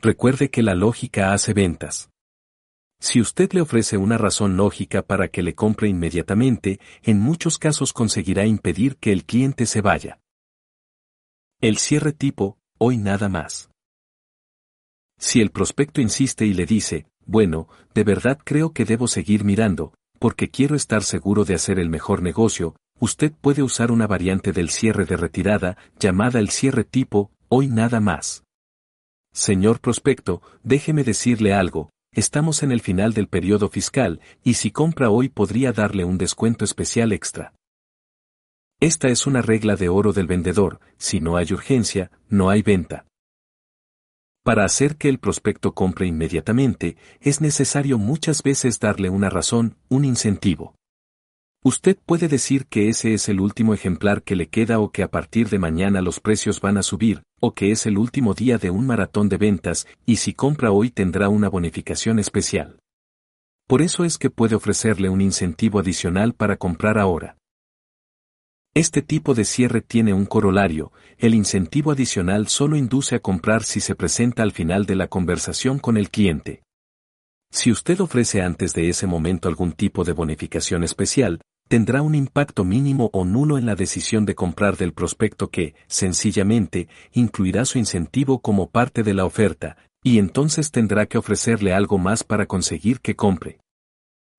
Recuerde 0.00 0.50
que 0.50 0.62
la 0.62 0.74
lógica 0.74 1.32
hace 1.32 1.52
ventas. 1.52 2.10
Si 3.00 3.20
usted 3.20 3.52
le 3.52 3.60
ofrece 3.60 3.98
una 3.98 4.16
razón 4.16 4.56
lógica 4.56 5.02
para 5.02 5.28
que 5.28 5.42
le 5.42 5.54
compre 5.54 5.88
inmediatamente, 5.88 6.80
en 7.02 7.20
muchos 7.20 7.58
casos 7.58 7.92
conseguirá 7.92 8.46
impedir 8.46 8.96
que 8.96 9.12
el 9.12 9.24
cliente 9.24 9.66
se 9.66 9.82
vaya. 9.82 10.20
El 11.60 11.76
cierre 11.76 12.12
tipo, 12.12 12.58
hoy 12.78 12.96
nada 12.96 13.28
más. 13.28 13.70
Si 15.18 15.40
el 15.40 15.50
prospecto 15.50 16.00
insiste 16.00 16.46
y 16.46 16.54
le 16.54 16.64
dice, 16.64 17.06
bueno, 17.26 17.68
de 17.94 18.04
verdad 18.04 18.38
creo 18.42 18.72
que 18.72 18.84
debo 18.84 19.06
seguir 19.06 19.44
mirando, 19.44 19.94
porque 20.24 20.48
quiero 20.48 20.74
estar 20.74 21.02
seguro 21.02 21.44
de 21.44 21.54
hacer 21.54 21.78
el 21.78 21.90
mejor 21.90 22.22
negocio, 22.22 22.76
usted 22.98 23.30
puede 23.42 23.62
usar 23.62 23.92
una 23.92 24.06
variante 24.06 24.52
del 24.52 24.70
cierre 24.70 25.04
de 25.04 25.18
retirada, 25.18 25.76
llamada 26.00 26.38
el 26.38 26.48
cierre 26.48 26.82
tipo, 26.82 27.30
hoy 27.50 27.68
nada 27.68 28.00
más. 28.00 28.42
Señor 29.34 29.80
prospecto, 29.80 30.40
déjeme 30.62 31.04
decirle 31.04 31.52
algo, 31.52 31.90
estamos 32.10 32.62
en 32.62 32.72
el 32.72 32.80
final 32.80 33.12
del 33.12 33.28
periodo 33.28 33.68
fiscal, 33.68 34.22
y 34.42 34.54
si 34.54 34.70
compra 34.70 35.10
hoy 35.10 35.28
podría 35.28 35.72
darle 35.72 36.06
un 36.06 36.16
descuento 36.16 36.64
especial 36.64 37.12
extra. 37.12 37.52
Esta 38.80 39.08
es 39.08 39.26
una 39.26 39.42
regla 39.42 39.76
de 39.76 39.90
oro 39.90 40.14
del 40.14 40.26
vendedor, 40.26 40.80
si 40.96 41.20
no 41.20 41.36
hay 41.36 41.52
urgencia, 41.52 42.10
no 42.30 42.48
hay 42.48 42.62
venta. 42.62 43.04
Para 44.44 44.66
hacer 44.66 44.96
que 44.96 45.08
el 45.08 45.18
prospecto 45.18 45.72
compre 45.72 46.06
inmediatamente, 46.06 46.98
es 47.22 47.40
necesario 47.40 47.96
muchas 47.96 48.42
veces 48.42 48.78
darle 48.78 49.08
una 49.08 49.30
razón, 49.30 49.78
un 49.88 50.04
incentivo. 50.04 50.74
Usted 51.64 51.96
puede 52.04 52.28
decir 52.28 52.66
que 52.66 52.90
ese 52.90 53.14
es 53.14 53.30
el 53.30 53.40
último 53.40 53.72
ejemplar 53.72 54.22
que 54.22 54.36
le 54.36 54.48
queda 54.48 54.80
o 54.80 54.90
que 54.90 55.02
a 55.02 55.10
partir 55.10 55.48
de 55.48 55.58
mañana 55.58 56.02
los 56.02 56.20
precios 56.20 56.60
van 56.60 56.76
a 56.76 56.82
subir, 56.82 57.22
o 57.40 57.54
que 57.54 57.70
es 57.70 57.86
el 57.86 57.96
último 57.96 58.34
día 58.34 58.58
de 58.58 58.68
un 58.68 58.86
maratón 58.86 59.30
de 59.30 59.38
ventas, 59.38 59.86
y 60.04 60.16
si 60.16 60.34
compra 60.34 60.72
hoy 60.72 60.90
tendrá 60.90 61.30
una 61.30 61.48
bonificación 61.48 62.18
especial. 62.18 62.78
Por 63.66 63.80
eso 63.80 64.04
es 64.04 64.18
que 64.18 64.28
puede 64.28 64.56
ofrecerle 64.56 65.08
un 65.08 65.22
incentivo 65.22 65.78
adicional 65.78 66.34
para 66.34 66.58
comprar 66.58 66.98
ahora. 66.98 67.38
Este 68.76 69.02
tipo 69.02 69.34
de 69.34 69.44
cierre 69.44 69.82
tiene 69.82 70.12
un 70.12 70.26
corolario, 70.26 70.90
el 71.18 71.34
incentivo 71.34 71.92
adicional 71.92 72.48
solo 72.48 72.76
induce 72.76 73.14
a 73.14 73.20
comprar 73.20 73.62
si 73.62 73.78
se 73.78 73.94
presenta 73.94 74.42
al 74.42 74.50
final 74.50 74.84
de 74.84 74.96
la 74.96 75.06
conversación 75.06 75.78
con 75.78 75.96
el 75.96 76.10
cliente. 76.10 76.64
Si 77.52 77.70
usted 77.70 78.00
ofrece 78.00 78.42
antes 78.42 78.74
de 78.74 78.88
ese 78.88 79.06
momento 79.06 79.48
algún 79.48 79.70
tipo 79.70 80.02
de 80.02 80.10
bonificación 80.10 80.82
especial, 80.82 81.40
tendrá 81.68 82.02
un 82.02 82.16
impacto 82.16 82.64
mínimo 82.64 83.10
o 83.12 83.24
nulo 83.24 83.58
en 83.58 83.66
la 83.66 83.76
decisión 83.76 84.26
de 84.26 84.34
comprar 84.34 84.76
del 84.76 84.92
prospecto 84.92 85.50
que, 85.50 85.76
sencillamente, 85.86 86.88
incluirá 87.12 87.66
su 87.66 87.78
incentivo 87.78 88.40
como 88.40 88.70
parte 88.70 89.04
de 89.04 89.14
la 89.14 89.24
oferta, 89.24 89.76
y 90.02 90.18
entonces 90.18 90.72
tendrá 90.72 91.06
que 91.06 91.16
ofrecerle 91.16 91.72
algo 91.72 91.98
más 91.98 92.24
para 92.24 92.46
conseguir 92.46 92.98
que 93.00 93.14
compre. 93.14 93.60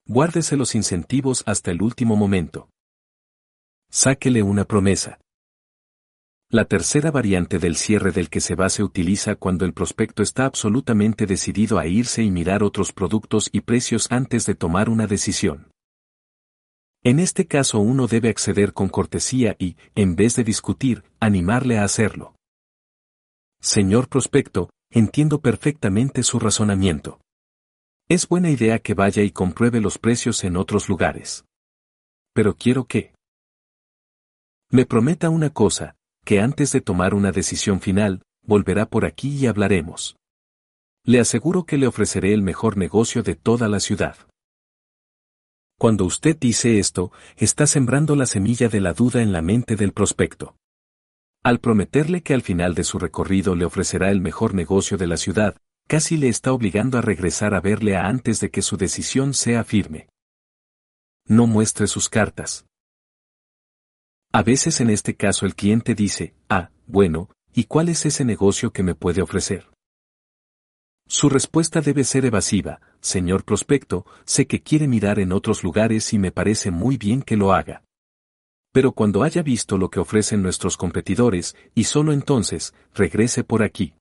Guárdese 0.06 0.58
los 0.58 0.76
incentivos 0.76 1.42
hasta 1.46 1.72
el 1.72 1.82
último 1.82 2.18
momento. 2.18 2.68
Sáquele 3.98 4.44
una 4.44 4.66
promesa. 4.66 5.22
La 6.50 6.66
tercera 6.66 7.12
variante 7.12 7.60
del 7.60 7.78
cierre 7.78 8.12
del 8.12 8.30
que 8.30 8.42
se 8.42 8.54
va 8.54 8.68
se 8.68 8.84
utiliza 8.84 9.38
cuando 9.38 9.64
el 9.64 9.74
prospecto 9.74 10.22
está 10.22 10.44
absolutamente 10.44 11.26
decidido 11.26 11.80
a 11.80 11.88
irse 11.88 12.22
y 12.22 12.30
mirar 12.30 12.62
otros 12.62 12.92
productos 12.92 13.50
y 13.54 13.62
precios 13.62 14.12
antes 14.12 14.46
de 14.46 14.54
tomar 14.54 14.90
una 14.90 15.08
decisión. 15.08 15.72
En 17.06 17.20
este 17.20 17.48
caso 17.48 17.80
uno 17.80 18.08
debe 18.08 18.28
acceder 18.28 18.74
con 18.74 18.90
cortesía 18.90 19.56
y, 19.60 19.78
en 19.96 20.18
vez 20.18 20.36
de 20.36 20.44
discutir, 20.44 21.06
animarle 21.22 21.78
a 21.78 21.86
hacerlo. 21.86 22.36
Señor 23.62 24.10
prospecto, 24.10 24.72
entiendo 24.90 25.40
perfectamente 25.40 26.22
su 26.24 26.38
razonamiento. 26.38 27.22
Es 28.10 28.28
buena 28.28 28.50
idea 28.50 28.80
que 28.80 28.94
vaya 28.94 29.24
y 29.24 29.32
compruebe 29.32 29.80
los 29.80 30.00
precios 30.00 30.44
en 30.44 30.58
otros 30.58 30.90
lugares. 30.90 31.46
Pero 32.34 32.58
quiero 32.58 32.84
que, 32.84 33.15
me 34.76 34.86
prometa 34.86 35.30
una 35.30 35.52
cosa, 35.52 35.96
que 36.26 36.42
antes 36.42 36.74
de 36.74 36.82
tomar 36.82 37.14
una 37.14 37.32
decisión 37.32 37.80
final, 37.80 38.24
volverá 38.44 38.86
por 38.86 39.06
aquí 39.06 39.30
y 39.30 39.48
hablaremos. 39.48 40.18
Le 41.06 41.22
aseguro 41.22 41.66
que 41.66 41.78
le 41.78 41.88
ofreceré 41.88 42.34
el 42.34 42.42
mejor 42.42 42.76
negocio 42.76 43.24
de 43.24 43.36
toda 43.36 43.70
la 43.70 43.80
ciudad. 43.80 44.18
Cuando 45.80 46.04
usted 46.04 46.38
dice 46.38 46.78
esto, 46.78 47.14
está 47.38 47.68
sembrando 47.68 48.18
la 48.18 48.26
semilla 48.26 48.68
de 48.68 48.82
la 48.82 48.92
duda 48.92 49.22
en 49.22 49.32
la 49.32 49.42
mente 49.42 49.78
del 49.78 49.94
prospecto. 49.94 50.58
Al 51.42 51.62
prometerle 51.62 52.22
que 52.22 52.34
al 52.34 52.42
final 52.42 52.76
de 52.76 52.84
su 52.84 53.00
recorrido 53.00 53.56
le 53.56 53.64
ofrecerá 53.64 54.12
el 54.12 54.20
mejor 54.20 54.54
negocio 54.54 54.98
de 54.98 55.08
la 55.08 55.16
ciudad, 55.16 55.56
casi 55.88 56.18
le 56.18 56.28
está 56.28 56.52
obligando 56.52 56.98
a 56.98 57.02
regresar 57.02 57.54
a 57.54 57.62
verle 57.62 57.96
a 57.96 58.08
antes 58.08 58.42
de 58.42 58.52
que 58.52 58.62
su 58.62 58.76
decisión 58.76 59.34
sea 59.34 59.64
firme. 59.64 60.10
No 61.26 61.48
muestre 61.48 61.88
sus 61.88 62.10
cartas. 62.10 62.66
A 64.36 64.44
veces 64.44 64.82
en 64.82 64.90
este 64.90 65.16
caso 65.16 65.46
el 65.46 65.56
cliente 65.56 65.96
dice, 65.96 66.34
ah, 66.50 66.70
bueno, 66.88 67.30
¿y 67.54 67.64
cuál 67.64 67.88
es 67.88 68.06
ese 68.06 68.26
negocio 68.26 68.74
que 68.74 68.84
me 68.84 68.94
puede 68.94 69.22
ofrecer? 69.22 69.70
Su 71.08 71.30
respuesta 71.30 71.80
debe 71.80 72.04
ser 72.04 72.26
evasiva, 72.26 72.82
señor 73.00 73.46
prospecto, 73.46 74.06
sé 74.26 74.46
que 74.46 74.62
quiere 74.62 74.90
mirar 74.90 75.20
en 75.20 75.32
otros 75.32 75.64
lugares 75.64 76.12
y 76.12 76.20
me 76.20 76.34
parece 76.34 76.70
muy 76.70 76.98
bien 76.98 77.22
que 77.22 77.38
lo 77.38 77.54
haga. 77.54 77.86
Pero 78.74 78.92
cuando 78.92 79.24
haya 79.24 79.42
visto 79.42 79.78
lo 79.78 79.90
que 79.90 80.02
ofrecen 80.02 80.44
nuestros 80.44 80.76
competidores, 80.76 81.56
y 81.74 81.86
solo 81.86 82.12
entonces, 82.12 82.74
regrese 82.94 83.46
por 83.46 83.64
aquí. 83.64 83.94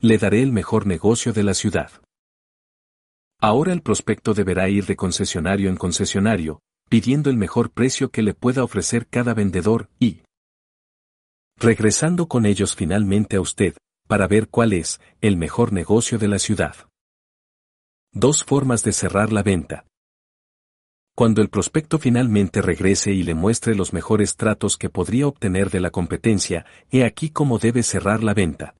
Le 0.00 0.16
daré 0.16 0.40
el 0.40 0.50
mejor 0.50 0.86
negocio 0.86 1.34
de 1.34 1.42
la 1.42 1.52
ciudad. 1.52 1.90
Ahora 3.38 3.74
el 3.74 3.82
prospecto 3.82 4.32
deberá 4.32 4.70
ir 4.70 4.86
de 4.86 4.96
concesionario 4.96 5.68
en 5.68 5.76
concesionario, 5.76 6.62
pidiendo 6.92 7.30
el 7.30 7.38
mejor 7.38 7.70
precio 7.70 8.10
que 8.10 8.20
le 8.20 8.34
pueda 8.34 8.62
ofrecer 8.62 9.06
cada 9.06 9.32
vendedor 9.32 9.88
y 9.98 10.20
regresando 11.58 12.28
con 12.28 12.44
ellos 12.44 12.76
finalmente 12.76 13.36
a 13.36 13.40
usted, 13.40 13.78
para 14.06 14.26
ver 14.26 14.50
cuál 14.50 14.74
es 14.74 15.00
el 15.22 15.38
mejor 15.38 15.72
negocio 15.72 16.18
de 16.18 16.28
la 16.28 16.38
ciudad. 16.38 16.76
Dos 18.12 18.44
formas 18.44 18.84
de 18.84 18.92
cerrar 18.92 19.32
la 19.32 19.42
venta. 19.42 19.86
Cuando 21.16 21.40
el 21.40 21.48
prospecto 21.48 21.98
finalmente 21.98 22.60
regrese 22.60 23.10
y 23.12 23.22
le 23.22 23.32
muestre 23.32 23.74
los 23.74 23.94
mejores 23.94 24.36
tratos 24.36 24.76
que 24.76 24.90
podría 24.90 25.26
obtener 25.26 25.70
de 25.70 25.80
la 25.80 25.88
competencia, 25.88 26.66
he 26.90 27.06
aquí 27.06 27.30
cómo 27.30 27.58
debe 27.58 27.82
cerrar 27.82 28.22
la 28.22 28.34
venta. 28.34 28.74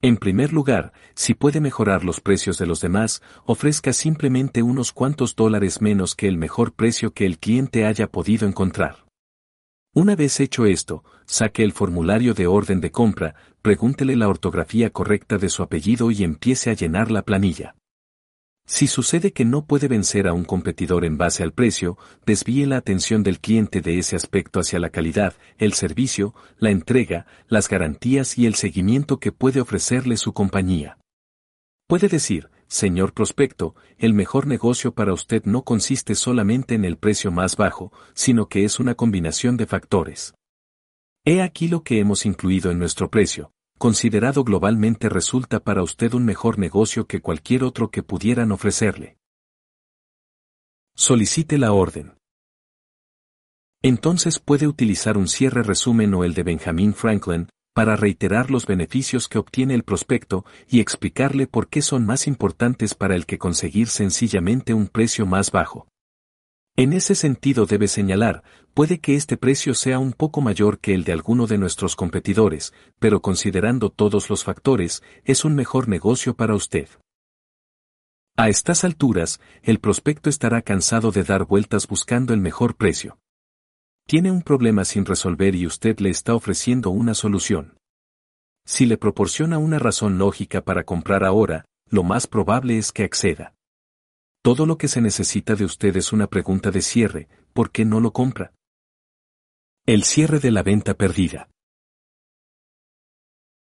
En 0.00 0.16
primer 0.16 0.52
lugar, 0.52 0.92
si 1.14 1.34
puede 1.34 1.60
mejorar 1.60 2.04
los 2.04 2.20
precios 2.20 2.56
de 2.56 2.66
los 2.66 2.80
demás, 2.80 3.20
ofrezca 3.44 3.92
simplemente 3.92 4.62
unos 4.62 4.92
cuantos 4.92 5.34
dólares 5.34 5.80
menos 5.82 6.14
que 6.14 6.28
el 6.28 6.38
mejor 6.38 6.72
precio 6.72 7.12
que 7.12 7.26
el 7.26 7.40
cliente 7.40 7.84
haya 7.84 8.06
podido 8.06 8.46
encontrar. 8.46 9.06
Una 9.92 10.14
vez 10.14 10.38
hecho 10.38 10.66
esto, 10.66 11.02
saque 11.26 11.64
el 11.64 11.72
formulario 11.72 12.32
de 12.32 12.46
orden 12.46 12.80
de 12.80 12.92
compra, 12.92 13.34
pregúntele 13.60 14.14
la 14.14 14.28
ortografía 14.28 14.90
correcta 14.90 15.36
de 15.36 15.48
su 15.48 15.64
apellido 15.64 16.12
y 16.12 16.22
empiece 16.22 16.70
a 16.70 16.74
llenar 16.74 17.10
la 17.10 17.22
planilla. 17.22 17.74
Si 18.70 18.86
sucede 18.86 19.32
que 19.32 19.46
no 19.46 19.64
puede 19.64 19.88
vencer 19.88 20.28
a 20.28 20.34
un 20.34 20.44
competidor 20.44 21.06
en 21.06 21.16
base 21.16 21.42
al 21.42 21.54
precio, 21.54 21.96
desvíe 22.26 22.66
la 22.66 22.76
atención 22.76 23.22
del 23.22 23.40
cliente 23.40 23.80
de 23.80 23.98
ese 23.98 24.14
aspecto 24.14 24.60
hacia 24.60 24.78
la 24.78 24.90
calidad, 24.90 25.32
el 25.56 25.72
servicio, 25.72 26.34
la 26.58 26.70
entrega, 26.70 27.24
las 27.48 27.70
garantías 27.70 28.36
y 28.36 28.44
el 28.44 28.54
seguimiento 28.54 29.20
que 29.20 29.32
puede 29.32 29.62
ofrecerle 29.62 30.18
su 30.18 30.34
compañía. 30.34 30.98
Puede 31.86 32.08
decir, 32.08 32.50
señor 32.66 33.14
prospecto, 33.14 33.74
el 33.96 34.12
mejor 34.12 34.46
negocio 34.46 34.92
para 34.92 35.14
usted 35.14 35.44
no 35.44 35.62
consiste 35.62 36.14
solamente 36.14 36.74
en 36.74 36.84
el 36.84 36.98
precio 36.98 37.30
más 37.30 37.56
bajo, 37.56 37.90
sino 38.12 38.50
que 38.50 38.64
es 38.64 38.78
una 38.78 38.94
combinación 38.94 39.56
de 39.56 39.66
factores. 39.66 40.34
He 41.24 41.40
aquí 41.40 41.68
lo 41.68 41.82
que 41.82 42.00
hemos 42.00 42.26
incluido 42.26 42.70
en 42.70 42.78
nuestro 42.78 43.10
precio, 43.10 43.50
considerado 43.78 44.44
globalmente 44.44 45.08
resulta 45.08 45.60
para 45.60 45.82
usted 45.82 46.12
un 46.12 46.24
mejor 46.24 46.58
negocio 46.58 47.06
que 47.06 47.22
cualquier 47.22 47.64
otro 47.64 47.90
que 47.90 48.02
pudieran 48.02 48.52
ofrecerle. 48.52 49.16
Solicite 50.94 51.56
la 51.56 51.72
orden. 51.72 52.18
Entonces 53.80 54.40
puede 54.40 54.66
utilizar 54.66 55.16
un 55.16 55.28
cierre 55.28 55.62
resumen 55.62 56.12
o 56.14 56.24
el 56.24 56.34
de 56.34 56.42
Benjamin 56.42 56.92
Franklin, 56.92 57.48
para 57.78 57.94
reiterar 57.94 58.50
los 58.50 58.66
beneficios 58.66 59.28
que 59.28 59.38
obtiene 59.38 59.72
el 59.72 59.84
prospecto 59.84 60.44
y 60.68 60.80
explicarle 60.80 61.46
por 61.46 61.68
qué 61.68 61.80
son 61.80 62.04
más 62.04 62.26
importantes 62.26 62.92
para 62.94 63.14
el 63.14 63.24
que 63.24 63.38
conseguir 63.38 63.86
sencillamente 63.86 64.74
un 64.74 64.88
precio 64.88 65.26
más 65.26 65.52
bajo. 65.52 65.86
En 66.76 66.92
ese 66.92 67.14
sentido 67.14 67.66
debe 67.66 67.86
señalar, 67.86 68.42
puede 68.78 69.00
que 69.00 69.16
este 69.16 69.36
precio 69.36 69.74
sea 69.74 69.98
un 69.98 70.12
poco 70.12 70.40
mayor 70.40 70.78
que 70.78 70.94
el 70.94 71.02
de 71.02 71.10
alguno 71.10 71.48
de 71.48 71.58
nuestros 71.58 71.96
competidores, 71.96 72.72
pero 73.00 73.20
considerando 73.20 73.90
todos 73.90 74.30
los 74.30 74.44
factores, 74.44 75.02
es 75.24 75.44
un 75.44 75.56
mejor 75.56 75.88
negocio 75.88 76.36
para 76.36 76.54
usted. 76.54 76.88
A 78.36 78.48
estas 78.48 78.84
alturas, 78.84 79.40
el 79.64 79.80
prospecto 79.80 80.30
estará 80.30 80.62
cansado 80.62 81.10
de 81.10 81.24
dar 81.24 81.44
vueltas 81.44 81.88
buscando 81.88 82.32
el 82.32 82.40
mejor 82.40 82.76
precio. 82.76 83.18
Tiene 84.06 84.30
un 84.30 84.42
problema 84.42 84.84
sin 84.84 85.04
resolver 85.06 85.56
y 85.56 85.66
usted 85.66 85.98
le 85.98 86.10
está 86.10 86.36
ofreciendo 86.36 86.90
una 86.90 87.14
solución. 87.14 87.78
Si 88.64 88.86
le 88.86 88.96
proporciona 88.96 89.58
una 89.58 89.80
razón 89.80 90.18
lógica 90.18 90.62
para 90.62 90.84
comprar 90.84 91.24
ahora, 91.24 91.64
lo 91.90 92.04
más 92.04 92.28
probable 92.28 92.78
es 92.78 92.92
que 92.92 93.02
acceda. 93.02 93.54
Todo 94.40 94.66
lo 94.66 94.78
que 94.78 94.86
se 94.86 95.00
necesita 95.00 95.56
de 95.56 95.64
usted 95.64 95.96
es 95.96 96.12
una 96.12 96.28
pregunta 96.28 96.70
de 96.70 96.80
cierre, 96.80 97.28
¿por 97.52 97.72
qué 97.72 97.84
no 97.84 97.98
lo 97.98 98.12
compra? 98.12 98.52
El 99.88 100.04
cierre 100.04 100.38
de 100.38 100.50
la 100.50 100.62
venta 100.62 100.92
perdida. 100.92 101.48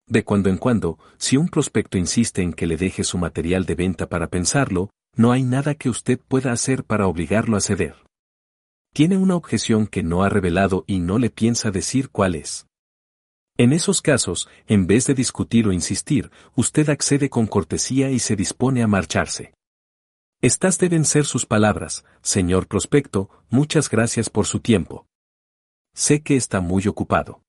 De 0.06 0.24
cuando 0.24 0.50
en 0.50 0.58
cuando, 0.58 0.98
si 1.16 1.38
un 1.38 1.48
prospecto 1.48 1.96
insiste 1.96 2.42
en 2.42 2.52
que 2.52 2.66
le 2.66 2.76
deje 2.76 3.02
su 3.02 3.16
material 3.16 3.64
de 3.64 3.76
venta 3.76 4.10
para 4.10 4.28
pensarlo, 4.28 4.90
no 5.16 5.32
hay 5.32 5.42
nada 5.42 5.74
que 5.74 5.88
usted 5.88 6.20
pueda 6.20 6.52
hacer 6.52 6.84
para 6.84 7.06
obligarlo 7.06 7.56
a 7.56 7.62
ceder. 7.62 7.96
Tiene 8.92 9.16
una 9.16 9.36
objeción 9.36 9.86
que 9.86 10.02
no 10.02 10.22
ha 10.22 10.28
revelado 10.28 10.84
y 10.86 10.98
no 10.98 11.18
le 11.18 11.30
piensa 11.30 11.70
decir 11.70 12.10
cuál 12.10 12.34
es. 12.34 12.66
En 13.56 13.72
esos 13.72 14.02
casos, 14.02 14.50
en 14.66 14.86
vez 14.86 15.06
de 15.06 15.14
discutir 15.14 15.66
o 15.66 15.72
insistir, 15.72 16.30
usted 16.54 16.90
accede 16.90 17.30
con 17.30 17.46
cortesía 17.46 18.10
y 18.10 18.18
se 18.18 18.36
dispone 18.36 18.82
a 18.82 18.86
marcharse. 18.86 19.54
Estas 20.42 20.76
deben 20.76 21.06
ser 21.06 21.24
sus 21.24 21.46
palabras, 21.46 22.04
señor 22.20 22.68
prospecto, 22.68 23.30
muchas 23.48 23.88
gracias 23.88 24.28
por 24.28 24.44
su 24.44 24.60
tiempo. 24.60 25.06
Sé 25.94 26.22
que 26.22 26.36
está 26.36 26.60
muy 26.60 26.86
ocupado. 26.88 27.42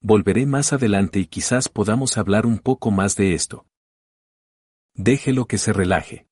Volveré 0.00 0.46
más 0.46 0.72
adelante 0.72 1.18
y 1.18 1.26
quizás 1.26 1.68
podamos 1.68 2.16
hablar 2.16 2.46
un 2.46 2.58
poco 2.58 2.90
más 2.90 3.16
de 3.16 3.34
esto. 3.34 3.66
Déjelo 4.94 5.46
que 5.46 5.58
se 5.58 5.72
relaje. 5.72 6.26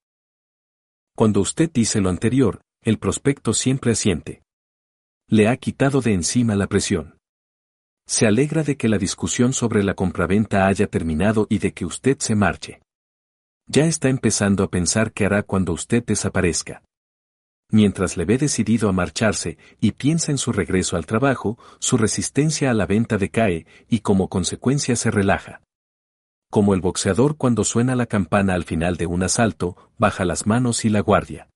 Cuando 1.17 1.41
usted 1.41 1.71
dice 1.73 2.01
lo 2.01 2.09
anterior, 2.09 2.63
el 2.83 2.99
prospecto 2.99 3.53
siempre 3.53 3.93
asiente. 3.93 4.43
Le 5.29 5.49
ha 5.49 5.57
quitado 5.57 6.01
de 6.01 6.13
encima 6.13 6.55
la 6.55 6.67
presión. 6.67 7.19
Se 8.07 8.27
alegra 8.27 8.63
de 8.63 8.77
que 8.77 8.89
la 8.89 8.99
discusión 8.99 9.53
sobre 9.53 9.83
la 9.83 9.95
compraventa 9.95 10.67
haya 10.67 10.87
terminado 10.87 11.47
y 11.49 11.59
de 11.59 11.73
que 11.73 11.87
usted 11.87 12.19
se 12.19 12.35
marche. 12.35 12.83
Ya 13.67 13.87
está 13.87 14.09
empezando 14.09 14.63
a 14.63 14.71
pensar 14.71 15.13
qué 15.13 15.25
hará 15.25 15.43
cuando 15.43 15.73
usted 15.73 16.05
desaparezca. 16.05 16.83
Mientras 17.75 18.17
le 18.17 18.25
ve 18.25 18.39
decidido 18.39 18.89
a 18.89 18.93
marcharse 18.93 19.59
y 19.81 19.91
piensa 19.91 20.31
en 20.31 20.39
su 20.39 20.53
regreso 20.53 20.97
al 20.97 21.07
trabajo, 21.07 21.59
su 21.81 21.97
resistencia 21.97 22.71
a 22.71 22.73
la 22.73 22.87
venta 22.87 23.19
decae 23.19 23.67
y 23.89 23.99
como 23.99 24.29
consecuencia 24.29 24.95
se 24.95 25.11
relaja. 25.11 25.61
Como 26.53 26.75
el 26.75 26.81
boxeador 26.81 27.37
cuando 27.37 27.65
suena 27.65 27.97
la 27.97 28.07
campana 28.07 28.55
al 28.55 28.63
final 28.63 28.97
de 28.97 29.07
un 29.07 29.25
asalto, 29.25 29.91
baja 29.99 30.25
las 30.25 30.47
manos 30.47 30.85
y 30.85 30.89
la 30.89 31.01
guardia. 31.01 31.49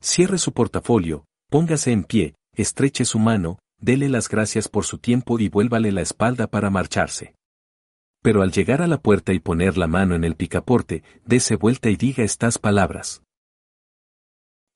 Cierre 0.00 0.38
su 0.38 0.54
portafolio, 0.54 1.26
póngase 1.50 1.92
en 1.92 2.04
pie, 2.04 2.34
estreche 2.54 3.04
su 3.04 3.18
mano, 3.18 3.58
dele 3.78 4.08
las 4.08 4.30
gracias 4.30 4.70
por 4.70 4.86
su 4.86 4.96
tiempo 4.96 5.38
y 5.38 5.50
vuélvale 5.50 5.92
la 5.92 6.00
espalda 6.00 6.46
para 6.46 6.70
marcharse 6.70 7.34
pero 8.22 8.42
al 8.42 8.52
llegar 8.52 8.82
a 8.82 8.86
la 8.86 9.00
puerta 9.00 9.32
y 9.32 9.38
poner 9.38 9.78
la 9.78 9.86
mano 9.86 10.14
en 10.14 10.24
el 10.24 10.36
picaporte, 10.36 11.02
dése 11.24 11.56
vuelta 11.56 11.88
y 11.88 11.96
diga 11.96 12.22
estas 12.22 12.58
palabras. 12.58 13.22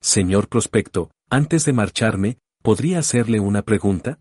Señor 0.01 0.47
prospecto, 0.49 1.11
antes 1.29 1.65
de 1.65 1.73
marcharme, 1.73 2.37
¿podría 2.61 2.99
hacerle 2.99 3.39
una 3.39 3.63
pregunta? 3.63 4.19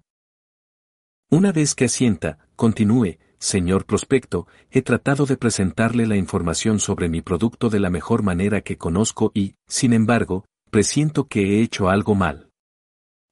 Una 1.31 1.53
vez 1.53 1.75
que 1.75 1.87
asienta, 1.87 2.39
continúe, 2.57 3.19
señor 3.39 3.87
prospecto, 3.87 4.47
he 4.71 4.83
tratado 4.83 5.27
de 5.27 5.37
presentarle 5.37 6.07
la 6.07 6.17
información 6.17 6.81
sobre 6.81 7.09
mi 7.09 7.23
producto 7.23 7.71
de 7.71 7.81
la 7.81 7.91
mejor 7.91 8.23
manera 8.23 8.61
que 8.61 8.79
conozco 8.79 9.33
y, 9.35 9.57
sin 9.67 9.93
embargo, 9.93 10.45
presiento 10.71 11.27
que 11.29 11.41
he 11.43 11.63
hecho 11.63 11.89
algo 11.89 12.15
mal. 12.15 12.51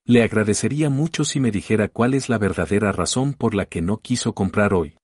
Le 0.04 0.22
agradecería 0.22 0.90
mucho 0.90 1.24
si 1.24 1.38
me 1.40 1.50
dijera 1.50 1.88
cuál 1.88 2.14
es 2.14 2.28
la 2.28 2.38
verdadera 2.38 2.92
razón 2.92 3.34
por 3.34 3.54
la 3.54 3.66
que 3.66 3.82
no 3.82 3.98
quiso 3.98 4.34
comprar 4.34 4.74
hoy. 4.74 4.96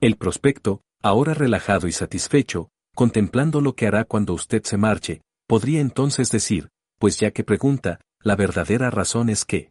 El 0.00 0.16
prospecto, 0.16 0.82
ahora 1.02 1.32
relajado 1.32 1.88
y 1.88 1.92
satisfecho, 1.92 2.68
contemplando 2.94 3.60
lo 3.60 3.74
que 3.74 3.86
hará 3.86 4.04
cuando 4.04 4.34
usted 4.34 4.62
se 4.64 4.76
marche, 4.76 5.22
podría 5.46 5.80
entonces 5.80 6.30
decir, 6.30 6.68
pues 6.98 7.18
ya 7.18 7.30
que 7.30 7.44
pregunta, 7.44 8.00
la 8.20 8.36
verdadera 8.36 8.90
razón 8.90 9.28
es 9.28 9.44
que. 9.44 9.70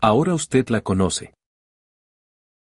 Ahora 0.00 0.34
usted 0.34 0.68
la 0.68 0.80
conoce. 0.80 1.34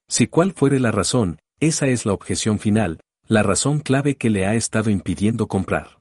Si 0.08 0.26
cuál 0.26 0.52
fuere 0.52 0.80
la 0.80 0.92
razón, 0.92 1.38
esa 1.60 1.86
es 1.86 2.06
la 2.06 2.12
objeción 2.12 2.58
final, 2.58 3.00
la 3.26 3.42
razón 3.42 3.80
clave 3.80 4.16
que 4.16 4.30
le 4.30 4.46
ha 4.46 4.54
estado 4.54 4.90
impidiendo 4.90 5.48
comprar. 5.48 6.00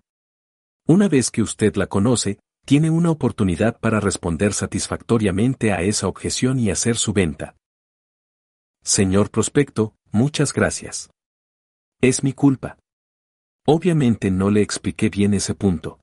Una 0.87 1.07
vez 1.07 1.31
que 1.31 1.41
usted 1.41 1.75
la 1.75 1.87
conoce, 1.87 2.39
tiene 2.65 2.89
una 2.89 3.11
oportunidad 3.11 3.79
para 3.79 3.99
responder 3.99 4.53
satisfactoriamente 4.53 5.71
a 5.71 5.81
esa 5.81 6.07
objeción 6.07 6.59
y 6.59 6.69
hacer 6.69 6.97
su 6.97 7.13
venta. 7.13 7.55
Señor 8.83 9.31
prospecto, 9.31 9.95
muchas 10.11 10.53
gracias. 10.53 11.09
Es 12.01 12.23
mi 12.23 12.33
culpa. 12.33 12.77
Obviamente 13.67 14.29
no 14.29 14.51
le 14.51 14.61
expliqué 14.61 15.09
bien 15.09 15.33
ese 15.33 15.55
punto. 15.55 15.99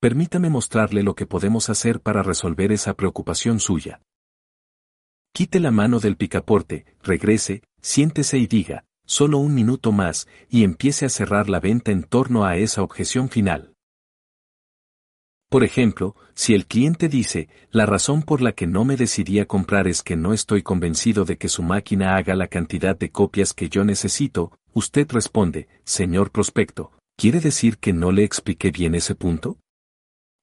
Permítame 0.00 0.48
mostrarle 0.48 1.02
lo 1.02 1.16
que 1.16 1.26
podemos 1.26 1.70
hacer 1.70 2.00
para 2.00 2.22
resolver 2.22 2.70
esa 2.70 2.94
preocupación 2.94 3.58
suya. 3.58 4.00
Quite 5.32 5.58
la 5.58 5.72
mano 5.72 5.98
del 5.98 6.16
picaporte, 6.16 6.86
regrese, 7.02 7.62
siéntese 7.80 8.38
y 8.38 8.46
diga, 8.46 8.84
solo 9.04 9.38
un 9.38 9.54
minuto 9.54 9.90
más, 9.90 10.28
y 10.48 10.62
empiece 10.62 11.04
a 11.04 11.08
cerrar 11.08 11.48
la 11.48 11.58
venta 11.58 11.90
en 11.90 12.04
torno 12.04 12.44
a 12.44 12.56
esa 12.56 12.82
objeción 12.82 13.28
final. 13.28 13.74
Por 15.50 15.64
ejemplo, 15.64 16.14
si 16.34 16.54
el 16.54 16.66
cliente 16.66 17.08
dice, 17.08 17.48
la 17.70 17.86
razón 17.86 18.22
por 18.22 18.42
la 18.42 18.52
que 18.52 18.66
no 18.66 18.84
me 18.84 18.96
decidí 18.96 19.38
a 19.38 19.46
comprar 19.46 19.88
es 19.88 20.02
que 20.02 20.14
no 20.14 20.34
estoy 20.34 20.62
convencido 20.62 21.24
de 21.24 21.38
que 21.38 21.48
su 21.48 21.62
máquina 21.62 22.16
haga 22.16 22.34
la 22.34 22.48
cantidad 22.48 22.98
de 22.98 23.10
copias 23.10 23.54
que 23.54 23.70
yo 23.70 23.82
necesito, 23.82 24.52
usted 24.74 25.10
responde, 25.10 25.66
señor 25.84 26.32
prospecto, 26.32 26.92
¿quiere 27.16 27.40
decir 27.40 27.78
que 27.78 27.94
no 27.94 28.12
le 28.12 28.24
expliqué 28.24 28.70
bien 28.70 28.94
ese 28.94 29.14
punto? 29.14 29.56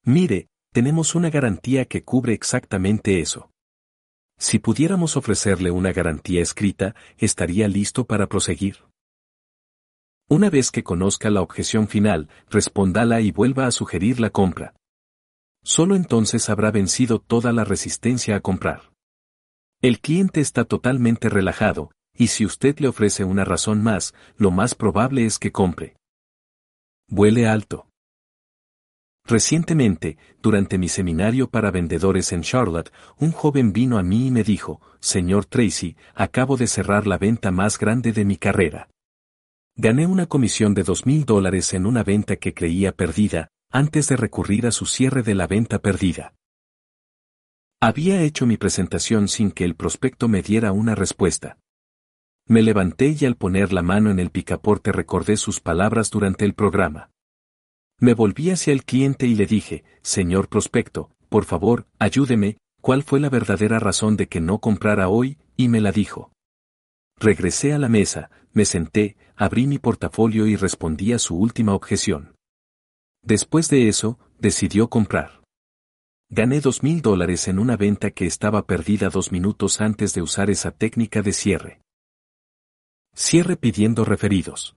Mire, 0.04 0.48
tenemos 0.72 1.14
una 1.14 1.30
garantía 1.30 1.84
que 1.84 2.02
cubre 2.02 2.32
exactamente 2.32 3.20
eso. 3.20 3.50
Si 4.38 4.58
pudiéramos 4.58 5.16
ofrecerle 5.16 5.70
una 5.70 5.92
garantía 5.92 6.42
escrita, 6.42 6.96
estaría 7.16 7.68
listo 7.68 8.06
para 8.06 8.26
proseguir. 8.26 8.78
Una 10.28 10.50
vez 10.50 10.72
que 10.72 10.82
conozca 10.82 11.30
la 11.30 11.42
objeción 11.42 11.86
final, 11.86 12.28
respóndala 12.50 13.20
y 13.20 13.30
vuelva 13.30 13.68
a 13.68 13.70
sugerir 13.70 14.18
la 14.18 14.30
compra. 14.30 14.74
Solo 15.66 15.96
entonces 15.96 16.48
habrá 16.48 16.70
vencido 16.70 17.18
toda 17.18 17.52
la 17.52 17.64
resistencia 17.64 18.36
a 18.36 18.40
comprar. 18.40 18.92
El 19.82 19.98
cliente 19.98 20.40
está 20.40 20.64
totalmente 20.64 21.28
relajado, 21.28 21.90
y 22.14 22.28
si 22.28 22.46
usted 22.46 22.78
le 22.78 22.86
ofrece 22.86 23.24
una 23.24 23.44
razón 23.44 23.82
más, 23.82 24.14
lo 24.36 24.52
más 24.52 24.76
probable 24.76 25.26
es 25.26 25.40
que 25.40 25.50
compre. 25.50 25.96
Vuele 27.08 27.48
alto. 27.48 27.88
Recientemente, 29.24 30.18
durante 30.40 30.78
mi 30.78 30.88
seminario 30.88 31.50
para 31.50 31.72
vendedores 31.72 32.30
en 32.30 32.42
Charlotte, 32.42 32.92
un 33.18 33.32
joven 33.32 33.72
vino 33.72 33.98
a 33.98 34.04
mí 34.04 34.28
y 34.28 34.30
me 34.30 34.44
dijo, 34.44 34.80
Señor 35.00 35.46
Tracy, 35.46 35.96
acabo 36.14 36.56
de 36.56 36.68
cerrar 36.68 37.08
la 37.08 37.18
venta 37.18 37.50
más 37.50 37.76
grande 37.76 38.12
de 38.12 38.24
mi 38.24 38.36
carrera. 38.36 38.88
Gané 39.74 40.06
una 40.06 40.26
comisión 40.26 40.74
de 40.74 40.84
dos 40.84 41.06
mil 41.06 41.24
dólares 41.24 41.74
en 41.74 41.86
una 41.86 42.04
venta 42.04 42.36
que 42.36 42.54
creía 42.54 42.92
perdida, 42.92 43.50
antes 43.70 44.08
de 44.08 44.16
recurrir 44.16 44.66
a 44.66 44.70
su 44.70 44.86
cierre 44.86 45.22
de 45.22 45.34
la 45.34 45.46
venta 45.46 45.80
perdida. 45.80 46.34
Había 47.80 48.22
hecho 48.22 48.46
mi 48.46 48.56
presentación 48.56 49.28
sin 49.28 49.50
que 49.50 49.64
el 49.64 49.74
prospecto 49.74 50.28
me 50.28 50.42
diera 50.42 50.72
una 50.72 50.94
respuesta. 50.94 51.58
Me 52.48 52.62
levanté 52.62 53.16
y 53.18 53.26
al 53.26 53.36
poner 53.36 53.72
la 53.72 53.82
mano 53.82 54.10
en 54.10 54.18
el 54.18 54.30
picaporte 54.30 54.92
recordé 54.92 55.36
sus 55.36 55.60
palabras 55.60 56.10
durante 56.10 56.44
el 56.44 56.54
programa. 56.54 57.10
Me 57.98 58.14
volví 58.14 58.50
hacia 58.50 58.72
el 58.72 58.84
cliente 58.84 59.26
y 59.26 59.34
le 59.34 59.46
dije, 59.46 59.84
Señor 60.02 60.48
prospecto, 60.48 61.10
por 61.28 61.44
favor, 61.44 61.86
ayúdeme, 61.98 62.58
¿cuál 62.80 63.02
fue 63.02 63.20
la 63.20 63.30
verdadera 63.30 63.78
razón 63.78 64.16
de 64.16 64.28
que 64.28 64.40
no 64.40 64.58
comprara 64.58 65.08
hoy? 65.08 65.38
Y 65.56 65.68
me 65.68 65.80
la 65.80 65.92
dijo. 65.92 66.30
Regresé 67.18 67.72
a 67.72 67.78
la 67.78 67.88
mesa, 67.88 68.30
me 68.52 68.64
senté, 68.64 69.16
abrí 69.34 69.66
mi 69.66 69.78
portafolio 69.78 70.46
y 70.46 70.56
respondí 70.56 71.12
a 71.12 71.18
su 71.18 71.36
última 71.36 71.74
objeción. 71.74 72.35
Después 73.26 73.68
de 73.68 73.88
eso, 73.88 74.20
decidió 74.38 74.88
comprar. 74.88 75.42
Gané 76.30 76.60
dos 76.60 76.84
mil 76.84 77.02
dólares 77.02 77.48
en 77.48 77.58
una 77.58 77.76
venta 77.76 78.12
que 78.12 78.24
estaba 78.24 78.66
perdida 78.66 79.08
dos 79.08 79.32
minutos 79.32 79.80
antes 79.80 80.14
de 80.14 80.22
usar 80.22 80.48
esa 80.48 80.70
técnica 80.70 81.22
de 81.22 81.32
cierre. 81.32 81.80
Cierre 83.16 83.56
pidiendo 83.56 84.04
referidos. 84.04 84.76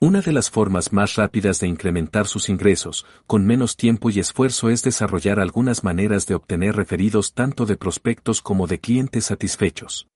Una 0.00 0.22
de 0.22 0.32
las 0.32 0.48
formas 0.48 0.90
más 0.94 1.16
rápidas 1.16 1.60
de 1.60 1.68
incrementar 1.68 2.26
sus 2.26 2.48
ingresos, 2.48 3.04
con 3.26 3.44
menos 3.44 3.76
tiempo 3.76 4.08
y 4.08 4.18
esfuerzo, 4.18 4.70
es 4.70 4.82
desarrollar 4.82 5.40
algunas 5.40 5.84
maneras 5.84 6.26
de 6.26 6.36
obtener 6.36 6.74
referidos 6.74 7.34
tanto 7.34 7.66
de 7.66 7.76
prospectos 7.76 8.40
como 8.40 8.66
de 8.66 8.80
clientes 8.80 9.26
satisfechos. 9.26 10.08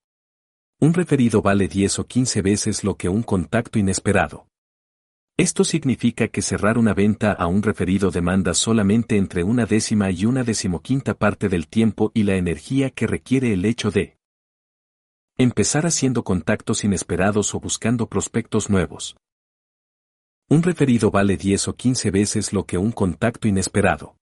Un 0.79 0.95
referido 0.95 1.43
vale 1.43 1.67
10 1.67 1.99
o 1.99 2.07
15 2.07 2.41
veces 2.41 2.83
lo 2.83 2.95
que 2.97 3.09
un 3.09 3.21
contacto 3.21 3.77
inesperado. 3.77 4.47
Esto 5.35 5.63
significa 5.63 6.27
que 6.27 6.43
cerrar 6.43 6.77
una 6.77 6.93
venta 6.93 7.31
a 7.31 7.47
un 7.47 7.63
referido 7.63 8.11
demanda 8.11 8.53
solamente 8.53 9.17
entre 9.17 9.43
una 9.43 9.65
décima 9.65 10.11
y 10.11 10.25
una 10.25 10.43
decimoquinta 10.43 11.15
parte 11.15 11.49
del 11.49 11.67
tiempo 11.67 12.11
y 12.13 12.21
la 12.23 12.35
energía 12.35 12.91
que 12.91 13.07
requiere 13.07 13.51
el 13.51 13.65
hecho 13.65 13.89
de 13.89 14.19
empezar 15.35 15.87
haciendo 15.87 16.23
contactos 16.23 16.83
inesperados 16.83 17.55
o 17.55 17.59
buscando 17.59 18.07
prospectos 18.07 18.69
nuevos. 18.69 19.17
Un 20.49 20.61
referido 20.61 21.09
vale 21.09 21.35
10 21.35 21.69
o 21.69 21.75
15 21.75 22.11
veces 22.11 22.53
lo 22.53 22.67
que 22.67 22.77
un 22.77 22.91
contacto 22.91 23.47
inesperado. 23.47 24.15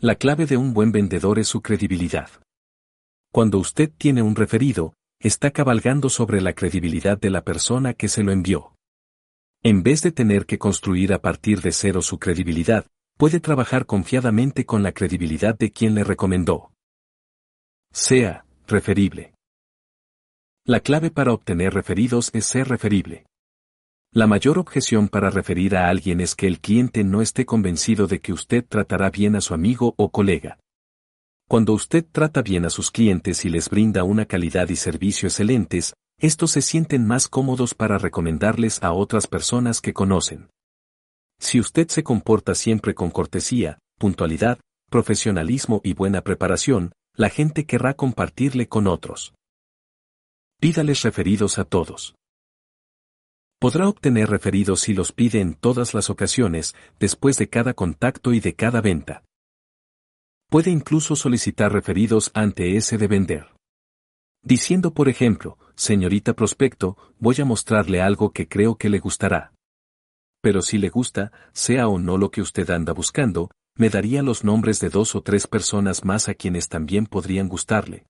La 0.00 0.16
clave 0.16 0.46
de 0.46 0.56
un 0.56 0.74
buen 0.74 0.90
vendedor 0.90 1.38
es 1.38 1.46
su 1.46 1.62
credibilidad. 1.62 2.28
Cuando 3.30 3.58
usted 3.58 3.92
tiene 3.96 4.22
un 4.22 4.34
referido, 4.34 4.94
está 5.20 5.52
cabalgando 5.52 6.08
sobre 6.08 6.40
la 6.40 6.52
credibilidad 6.52 7.16
de 7.16 7.30
la 7.30 7.44
persona 7.44 7.94
que 7.94 8.08
se 8.08 8.24
lo 8.24 8.32
envió. 8.32 8.74
En 9.64 9.84
vez 9.84 10.02
de 10.02 10.10
tener 10.10 10.44
que 10.44 10.58
construir 10.58 11.12
a 11.12 11.20
partir 11.20 11.60
de 11.60 11.70
cero 11.70 12.02
su 12.02 12.18
credibilidad, 12.18 12.84
puede 13.16 13.38
trabajar 13.38 13.86
confiadamente 13.86 14.66
con 14.66 14.82
la 14.82 14.90
credibilidad 14.90 15.56
de 15.56 15.70
quien 15.70 15.94
le 15.94 16.02
recomendó. 16.02 16.72
Sea, 17.92 18.44
referible. 18.66 19.34
La 20.64 20.80
clave 20.80 21.12
para 21.12 21.32
obtener 21.32 21.74
referidos 21.74 22.30
es 22.32 22.44
ser 22.44 22.68
referible. 22.68 23.24
La 24.10 24.26
mayor 24.26 24.58
objeción 24.58 25.08
para 25.08 25.30
referir 25.30 25.76
a 25.76 25.88
alguien 25.88 26.20
es 26.20 26.34
que 26.34 26.48
el 26.48 26.58
cliente 26.58 27.04
no 27.04 27.22
esté 27.22 27.46
convencido 27.46 28.08
de 28.08 28.20
que 28.20 28.32
usted 28.32 28.64
tratará 28.68 29.10
bien 29.10 29.36
a 29.36 29.40
su 29.40 29.54
amigo 29.54 29.94
o 29.96 30.10
colega. 30.10 30.58
Cuando 31.48 31.72
usted 31.72 32.04
trata 32.10 32.42
bien 32.42 32.64
a 32.64 32.70
sus 32.70 32.90
clientes 32.90 33.44
y 33.44 33.48
les 33.48 33.70
brinda 33.70 34.02
una 34.02 34.26
calidad 34.26 34.68
y 34.70 34.76
servicio 34.76 35.28
excelentes, 35.28 35.94
estos 36.22 36.52
se 36.52 36.62
sienten 36.62 37.04
más 37.04 37.26
cómodos 37.26 37.74
para 37.74 37.98
recomendarles 37.98 38.80
a 38.84 38.92
otras 38.92 39.26
personas 39.26 39.80
que 39.80 39.92
conocen. 39.92 40.48
Si 41.40 41.58
usted 41.58 41.88
se 41.88 42.04
comporta 42.04 42.54
siempre 42.54 42.94
con 42.94 43.10
cortesía, 43.10 43.78
puntualidad, 43.98 44.60
profesionalismo 44.88 45.80
y 45.82 45.94
buena 45.94 46.22
preparación, 46.22 46.92
la 47.16 47.28
gente 47.28 47.66
querrá 47.66 47.94
compartirle 47.94 48.68
con 48.68 48.86
otros. 48.86 49.34
Pídales 50.60 51.02
referidos 51.02 51.58
a 51.58 51.64
todos. 51.64 52.14
Podrá 53.58 53.88
obtener 53.88 54.30
referidos 54.30 54.80
si 54.80 54.94
los 54.94 55.10
pide 55.10 55.40
en 55.40 55.54
todas 55.54 55.92
las 55.92 56.08
ocasiones, 56.08 56.76
después 57.00 57.36
de 57.36 57.48
cada 57.48 57.74
contacto 57.74 58.32
y 58.32 58.38
de 58.38 58.54
cada 58.54 58.80
venta. 58.80 59.24
Puede 60.48 60.70
incluso 60.70 61.16
solicitar 61.16 61.72
referidos 61.72 62.30
ante 62.32 62.76
ese 62.76 62.96
de 62.96 63.08
vender. 63.08 63.51
Diciendo 64.42 64.92
por 64.92 65.08
ejemplo, 65.08 65.56
señorita 65.76 66.34
prospecto, 66.34 66.96
voy 67.18 67.36
a 67.40 67.44
mostrarle 67.44 68.02
algo 68.02 68.32
que 68.32 68.48
creo 68.48 68.76
que 68.76 68.90
le 68.90 68.98
gustará. 68.98 69.52
Pero 70.40 70.62
si 70.62 70.78
le 70.78 70.88
gusta, 70.88 71.30
sea 71.52 71.86
o 71.86 72.00
no 72.00 72.18
lo 72.18 72.30
que 72.32 72.40
usted 72.40 72.68
anda 72.70 72.92
buscando, 72.92 73.50
me 73.76 73.88
daría 73.88 74.22
los 74.22 74.42
nombres 74.42 74.80
de 74.80 74.90
dos 74.90 75.14
o 75.14 75.22
tres 75.22 75.46
personas 75.46 76.04
más 76.04 76.28
a 76.28 76.34
quienes 76.34 76.68
también 76.68 77.06
podrían 77.06 77.48
gustarle. 77.48 78.06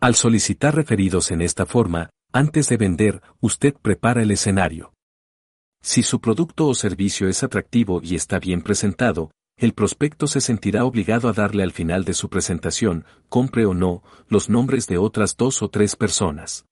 Al 0.00 0.14
solicitar 0.16 0.74
referidos 0.74 1.30
en 1.30 1.40
esta 1.40 1.64
forma, 1.64 2.10
antes 2.32 2.68
de 2.68 2.76
vender, 2.76 3.22
usted 3.40 3.74
prepara 3.80 4.22
el 4.22 4.32
escenario. 4.32 4.92
Si 5.80 6.02
su 6.02 6.20
producto 6.20 6.66
o 6.66 6.74
servicio 6.74 7.28
es 7.28 7.44
atractivo 7.44 8.00
y 8.02 8.16
está 8.16 8.40
bien 8.40 8.60
presentado, 8.60 9.30
el 9.56 9.72
prospecto 9.72 10.26
se 10.26 10.42
sentirá 10.42 10.84
obligado 10.84 11.28
a 11.28 11.32
darle 11.32 11.62
al 11.62 11.72
final 11.72 12.04
de 12.04 12.12
su 12.12 12.28
presentación, 12.28 13.06
compre 13.30 13.64
o 13.64 13.72
no, 13.72 14.02
los 14.28 14.50
nombres 14.50 14.86
de 14.86 14.98
otras 14.98 15.36
dos 15.36 15.62
o 15.62 15.70
tres 15.70 15.96
personas. 15.96 16.66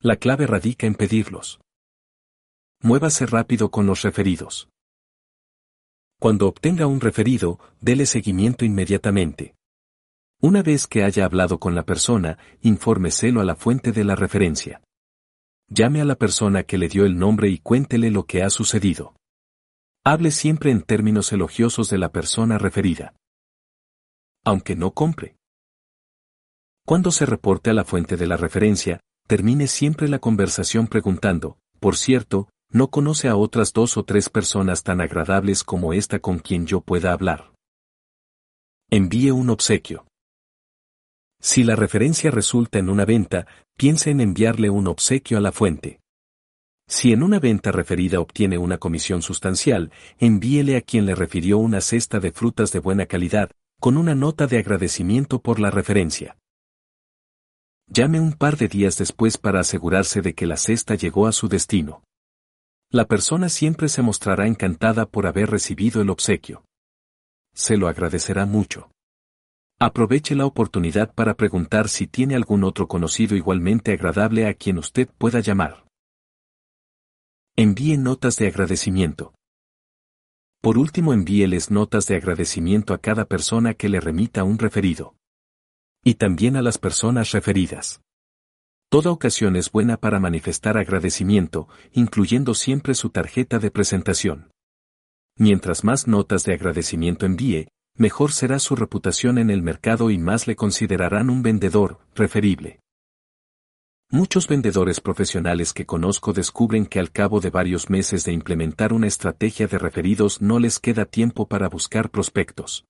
La 0.00 0.16
clave 0.16 0.48
radica 0.48 0.88
en 0.88 0.96
pedirlos. 0.96 1.60
Muévase 2.80 3.24
rápido 3.26 3.70
con 3.70 3.86
los 3.86 4.02
referidos. 4.02 4.68
Cuando 6.18 6.48
obtenga 6.48 6.88
un 6.88 7.00
referido, 7.00 7.60
dele 7.80 8.06
seguimiento 8.06 8.64
inmediatamente. 8.64 9.54
Una 10.40 10.64
vez 10.64 10.88
que 10.88 11.04
haya 11.04 11.24
hablado 11.24 11.60
con 11.60 11.76
la 11.76 11.84
persona, 11.84 12.36
infórmeselo 12.62 13.40
a 13.40 13.44
la 13.44 13.54
fuente 13.54 13.92
de 13.92 14.02
la 14.02 14.16
referencia. 14.16 14.82
Llame 15.68 16.00
a 16.00 16.04
la 16.04 16.16
persona 16.16 16.64
que 16.64 16.78
le 16.78 16.88
dio 16.88 17.04
el 17.04 17.16
nombre 17.16 17.48
y 17.48 17.58
cuéntele 17.58 18.10
lo 18.10 18.24
que 18.24 18.42
ha 18.42 18.50
sucedido. 18.50 19.14
Hable 20.04 20.32
siempre 20.32 20.72
en 20.72 20.82
términos 20.82 21.32
elogiosos 21.32 21.88
de 21.88 21.96
la 21.96 22.10
persona 22.10 22.58
referida. 22.58 23.14
Aunque 24.44 24.74
no 24.74 24.90
compre. 24.94 25.36
Cuando 26.84 27.12
se 27.12 27.24
reporte 27.24 27.70
a 27.70 27.72
la 27.72 27.84
fuente 27.84 28.16
de 28.16 28.26
la 28.26 28.36
referencia, 28.36 28.98
termine 29.28 29.68
siempre 29.68 30.08
la 30.08 30.18
conversación 30.18 30.88
preguntando, 30.88 31.56
por 31.78 31.96
cierto, 31.96 32.48
¿no 32.68 32.90
conoce 32.90 33.28
a 33.28 33.36
otras 33.36 33.72
dos 33.72 33.96
o 33.96 34.04
tres 34.04 34.28
personas 34.28 34.82
tan 34.82 35.00
agradables 35.00 35.62
como 35.62 35.92
esta 35.92 36.18
con 36.18 36.40
quien 36.40 36.66
yo 36.66 36.80
pueda 36.80 37.12
hablar? 37.12 37.52
Envíe 38.90 39.30
un 39.30 39.50
obsequio. 39.50 40.04
Si 41.40 41.62
la 41.62 41.76
referencia 41.76 42.32
resulta 42.32 42.80
en 42.80 42.88
una 42.88 43.04
venta, 43.04 43.46
piense 43.76 44.10
en 44.10 44.20
enviarle 44.20 44.68
un 44.68 44.88
obsequio 44.88 45.38
a 45.38 45.40
la 45.40 45.52
fuente. 45.52 46.01
Si 46.86 47.12
en 47.12 47.22
una 47.22 47.38
venta 47.38 47.72
referida 47.72 48.20
obtiene 48.20 48.58
una 48.58 48.78
comisión 48.78 49.22
sustancial, 49.22 49.92
envíele 50.18 50.76
a 50.76 50.80
quien 50.80 51.06
le 51.06 51.14
refirió 51.14 51.58
una 51.58 51.80
cesta 51.80 52.20
de 52.20 52.32
frutas 52.32 52.72
de 52.72 52.80
buena 52.80 53.06
calidad, 53.06 53.50
con 53.80 53.96
una 53.96 54.14
nota 54.14 54.46
de 54.46 54.58
agradecimiento 54.58 55.40
por 55.40 55.58
la 55.58 55.70
referencia. 55.70 56.36
Llame 57.88 58.20
un 58.20 58.32
par 58.32 58.56
de 58.56 58.68
días 58.68 58.96
después 58.96 59.38
para 59.38 59.60
asegurarse 59.60 60.22
de 60.22 60.34
que 60.34 60.46
la 60.46 60.56
cesta 60.56 60.94
llegó 60.94 61.26
a 61.26 61.32
su 61.32 61.48
destino. 61.48 62.04
La 62.90 63.06
persona 63.06 63.48
siempre 63.48 63.88
se 63.88 64.02
mostrará 64.02 64.46
encantada 64.46 65.06
por 65.06 65.26
haber 65.26 65.50
recibido 65.50 66.00
el 66.00 66.10
obsequio. 66.10 66.64
Se 67.54 67.76
lo 67.76 67.88
agradecerá 67.88 68.46
mucho. 68.46 68.90
Aproveche 69.80 70.34
la 70.36 70.46
oportunidad 70.46 71.12
para 71.12 71.34
preguntar 71.34 71.88
si 71.88 72.06
tiene 72.06 72.36
algún 72.36 72.64
otro 72.64 72.86
conocido 72.86 73.34
igualmente 73.34 73.92
agradable 73.92 74.46
a 74.46 74.54
quien 74.54 74.78
usted 74.78 75.08
pueda 75.18 75.40
llamar. 75.40 75.84
Envíe 77.54 77.98
notas 77.98 78.36
de 78.36 78.46
agradecimiento. 78.46 79.34
Por 80.62 80.78
último, 80.78 81.12
envíeles 81.12 81.70
notas 81.70 82.06
de 82.06 82.16
agradecimiento 82.16 82.94
a 82.94 82.98
cada 82.98 83.26
persona 83.26 83.74
que 83.74 83.90
le 83.90 84.00
remita 84.00 84.42
un 84.42 84.58
referido. 84.58 85.16
Y 86.02 86.14
también 86.14 86.56
a 86.56 86.62
las 86.62 86.78
personas 86.78 87.30
referidas. 87.32 88.00
Toda 88.88 89.10
ocasión 89.10 89.56
es 89.56 89.70
buena 89.70 89.98
para 89.98 90.18
manifestar 90.18 90.78
agradecimiento, 90.78 91.68
incluyendo 91.92 92.54
siempre 92.54 92.94
su 92.94 93.10
tarjeta 93.10 93.58
de 93.58 93.70
presentación. 93.70 94.50
Mientras 95.36 95.84
más 95.84 96.06
notas 96.06 96.44
de 96.44 96.54
agradecimiento 96.54 97.26
envíe, 97.26 97.68
mejor 97.98 98.32
será 98.32 98.60
su 98.60 98.76
reputación 98.76 99.36
en 99.36 99.50
el 99.50 99.60
mercado 99.60 100.10
y 100.10 100.16
más 100.16 100.46
le 100.46 100.56
considerarán 100.56 101.28
un 101.28 101.42
vendedor 101.42 102.00
referible. 102.14 102.81
Muchos 104.14 104.46
vendedores 104.46 105.00
profesionales 105.00 105.72
que 105.72 105.86
conozco 105.86 106.34
descubren 106.34 106.84
que 106.84 107.00
al 107.00 107.10
cabo 107.10 107.40
de 107.40 107.48
varios 107.48 107.88
meses 107.88 108.26
de 108.26 108.32
implementar 108.32 108.92
una 108.92 109.06
estrategia 109.06 109.66
de 109.66 109.78
referidos 109.78 110.42
no 110.42 110.58
les 110.58 110.78
queda 110.78 111.06
tiempo 111.06 111.48
para 111.48 111.66
buscar 111.66 112.10
prospectos. 112.10 112.84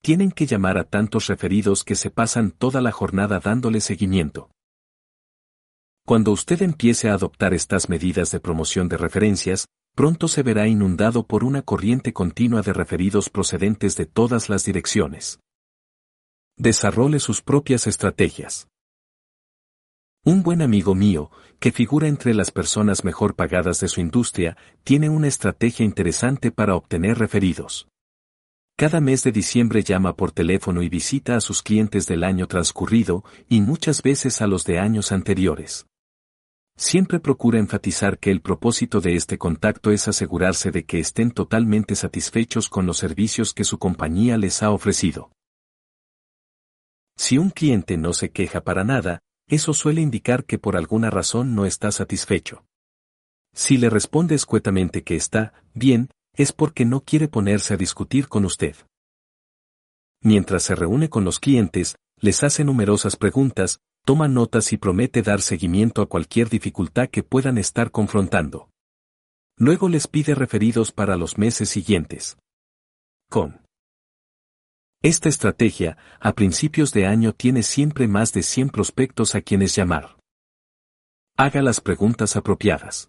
Tienen 0.00 0.30
que 0.30 0.46
llamar 0.46 0.78
a 0.78 0.84
tantos 0.84 1.26
referidos 1.26 1.84
que 1.84 1.94
se 1.94 2.08
pasan 2.10 2.52
toda 2.52 2.80
la 2.80 2.90
jornada 2.90 3.38
dándole 3.38 3.82
seguimiento. 3.82 4.48
Cuando 6.06 6.32
usted 6.32 6.62
empiece 6.62 7.10
a 7.10 7.12
adoptar 7.12 7.52
estas 7.52 7.90
medidas 7.90 8.30
de 8.30 8.40
promoción 8.40 8.88
de 8.88 8.96
referencias, 8.96 9.66
pronto 9.94 10.26
se 10.26 10.42
verá 10.42 10.66
inundado 10.66 11.26
por 11.26 11.44
una 11.44 11.60
corriente 11.60 12.14
continua 12.14 12.62
de 12.62 12.72
referidos 12.72 13.28
procedentes 13.28 13.94
de 13.98 14.06
todas 14.06 14.48
las 14.48 14.64
direcciones. 14.64 15.38
Desarrolle 16.56 17.20
sus 17.20 17.42
propias 17.42 17.86
estrategias. 17.86 18.69
Un 20.22 20.42
buen 20.42 20.60
amigo 20.60 20.94
mío, 20.94 21.30
que 21.60 21.72
figura 21.72 22.06
entre 22.06 22.34
las 22.34 22.50
personas 22.50 23.04
mejor 23.04 23.36
pagadas 23.36 23.80
de 23.80 23.88
su 23.88 24.02
industria, 24.02 24.54
tiene 24.84 25.08
una 25.08 25.28
estrategia 25.28 25.82
interesante 25.82 26.50
para 26.50 26.76
obtener 26.76 27.18
referidos. 27.18 27.88
Cada 28.76 29.00
mes 29.00 29.22
de 29.22 29.32
diciembre 29.32 29.82
llama 29.82 30.16
por 30.16 30.30
teléfono 30.32 30.82
y 30.82 30.90
visita 30.90 31.36
a 31.36 31.40
sus 31.40 31.62
clientes 31.62 32.06
del 32.06 32.22
año 32.22 32.48
transcurrido 32.48 33.24
y 33.48 33.62
muchas 33.62 34.02
veces 34.02 34.42
a 34.42 34.46
los 34.46 34.64
de 34.64 34.78
años 34.78 35.10
anteriores. 35.10 35.86
Siempre 36.76 37.18
procura 37.18 37.58
enfatizar 37.58 38.18
que 38.18 38.30
el 38.30 38.42
propósito 38.42 39.00
de 39.00 39.14
este 39.14 39.38
contacto 39.38 39.90
es 39.90 40.06
asegurarse 40.06 40.70
de 40.70 40.84
que 40.84 40.98
estén 40.98 41.30
totalmente 41.30 41.94
satisfechos 41.94 42.68
con 42.68 42.84
los 42.84 42.98
servicios 42.98 43.54
que 43.54 43.64
su 43.64 43.78
compañía 43.78 44.36
les 44.36 44.62
ha 44.62 44.70
ofrecido. 44.70 45.30
Si 47.16 47.38
un 47.38 47.48
cliente 47.48 47.96
no 47.96 48.12
se 48.12 48.30
queja 48.30 48.62
para 48.62 48.84
nada, 48.84 49.20
eso 49.50 49.74
suele 49.74 50.00
indicar 50.00 50.44
que 50.44 50.58
por 50.58 50.76
alguna 50.76 51.10
razón 51.10 51.54
no 51.54 51.66
está 51.66 51.90
satisfecho. 51.90 52.64
Si 53.52 53.76
le 53.76 53.90
responde 53.90 54.36
escuetamente 54.36 55.02
que 55.02 55.16
está 55.16 55.52
bien, 55.74 56.10
es 56.34 56.52
porque 56.52 56.84
no 56.84 57.00
quiere 57.00 57.28
ponerse 57.28 57.74
a 57.74 57.76
discutir 57.76 58.28
con 58.28 58.44
usted. 58.44 58.76
Mientras 60.22 60.62
se 60.62 60.74
reúne 60.74 61.10
con 61.10 61.24
los 61.24 61.40
clientes, 61.40 61.96
les 62.20 62.44
hace 62.44 62.64
numerosas 62.64 63.16
preguntas, 63.16 63.80
toma 64.04 64.28
notas 64.28 64.72
y 64.72 64.76
promete 64.76 65.22
dar 65.22 65.40
seguimiento 65.40 66.00
a 66.00 66.08
cualquier 66.08 66.48
dificultad 66.48 67.08
que 67.08 67.22
puedan 67.22 67.58
estar 67.58 67.90
confrontando. 67.90 68.70
Luego 69.56 69.88
les 69.88 70.06
pide 70.06 70.34
referidos 70.34 70.92
para 70.92 71.16
los 71.16 71.38
meses 71.38 71.68
siguientes. 71.68 72.38
Con 73.28 73.59
esta 75.02 75.30
estrategia, 75.30 75.96
a 76.20 76.34
principios 76.34 76.92
de 76.92 77.06
año 77.06 77.32
tiene 77.32 77.62
siempre 77.62 78.06
más 78.06 78.34
de 78.34 78.42
100 78.42 78.68
prospectos 78.68 79.34
a 79.34 79.40
quienes 79.40 79.74
llamar. 79.74 80.18
Haga 81.38 81.62
las 81.62 81.80
preguntas 81.80 82.36
apropiadas. 82.36 83.08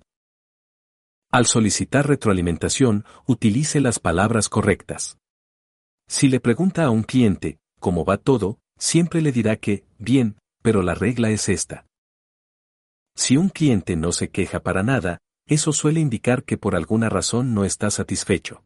Al 1.31 1.47
solicitar 1.47 2.07
retroalimentación, 2.07 3.03
utilice 3.25 3.81
las 3.81 3.99
palabras 3.99 4.47
correctas. 4.47 5.17
Si 6.07 6.29
le 6.29 6.39
pregunta 6.39 6.85
a 6.85 6.89
un 6.89 7.03
cliente, 7.03 7.59
¿cómo 7.79 8.05
va 8.05 8.17
todo?, 8.17 8.59
siempre 8.77 9.21
le 9.21 9.33
dirá 9.33 9.57
que, 9.57 9.83
bien, 9.97 10.37
pero 10.61 10.83
la 10.83 10.95
regla 10.95 11.29
es 11.29 11.49
esta. 11.49 11.87
Si 13.15 13.35
un 13.35 13.49
cliente 13.49 13.97
no 13.97 14.13
se 14.13 14.29
queja 14.29 14.61
para 14.61 14.81
nada, 14.81 15.19
eso 15.45 15.73
suele 15.73 15.99
indicar 15.99 16.43
que 16.43 16.57
por 16.57 16.75
alguna 16.75 17.09
razón 17.09 17.53
no 17.53 17.65
está 17.65 17.91
satisfecho. 17.91 18.63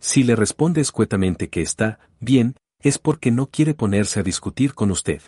Si 0.00 0.22
le 0.22 0.36
responde 0.36 0.80
escuetamente 0.80 1.48
que 1.48 1.60
está 1.60 1.98
bien, 2.20 2.56
es 2.80 2.98
porque 2.98 3.30
no 3.30 3.48
quiere 3.48 3.74
ponerse 3.74 4.20
a 4.20 4.22
discutir 4.22 4.74
con 4.74 4.90
usted. 4.90 5.22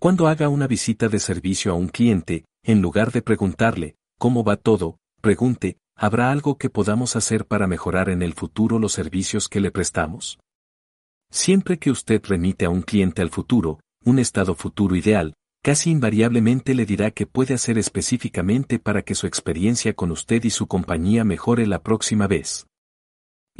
Cuando 0.00 0.26
haga 0.26 0.48
una 0.48 0.66
visita 0.66 1.08
de 1.08 1.20
servicio 1.20 1.72
a 1.72 1.74
un 1.74 1.88
cliente, 1.88 2.44
en 2.64 2.82
lugar 2.82 3.12
de 3.12 3.22
preguntarle, 3.22 3.96
¿cómo 4.18 4.42
va 4.42 4.56
todo?, 4.56 4.98
pregunte, 5.20 5.76
¿habrá 5.96 6.32
algo 6.32 6.56
que 6.56 6.70
podamos 6.70 7.14
hacer 7.14 7.46
para 7.46 7.66
mejorar 7.66 8.08
en 8.08 8.22
el 8.22 8.32
futuro 8.34 8.78
los 8.78 8.92
servicios 8.92 9.48
que 9.48 9.60
le 9.60 9.70
prestamos? 9.70 10.38
Siempre 11.30 11.78
que 11.78 11.90
usted 11.90 12.20
remite 12.24 12.64
a 12.64 12.70
un 12.70 12.82
cliente 12.82 13.22
al 13.22 13.30
futuro, 13.30 13.78
un 14.04 14.18
estado 14.18 14.54
futuro 14.54 14.96
ideal, 14.96 15.34
casi 15.62 15.90
invariablemente 15.90 16.74
le 16.74 16.86
dirá 16.86 17.10
que 17.10 17.26
puede 17.26 17.54
hacer 17.54 17.78
específicamente 17.78 18.78
para 18.78 19.02
que 19.02 19.14
su 19.14 19.26
experiencia 19.26 19.94
con 19.94 20.10
usted 20.10 20.42
y 20.44 20.50
su 20.50 20.66
compañía 20.66 21.22
mejore 21.24 21.66
la 21.66 21.82
próxima 21.82 22.26
vez. 22.26 22.66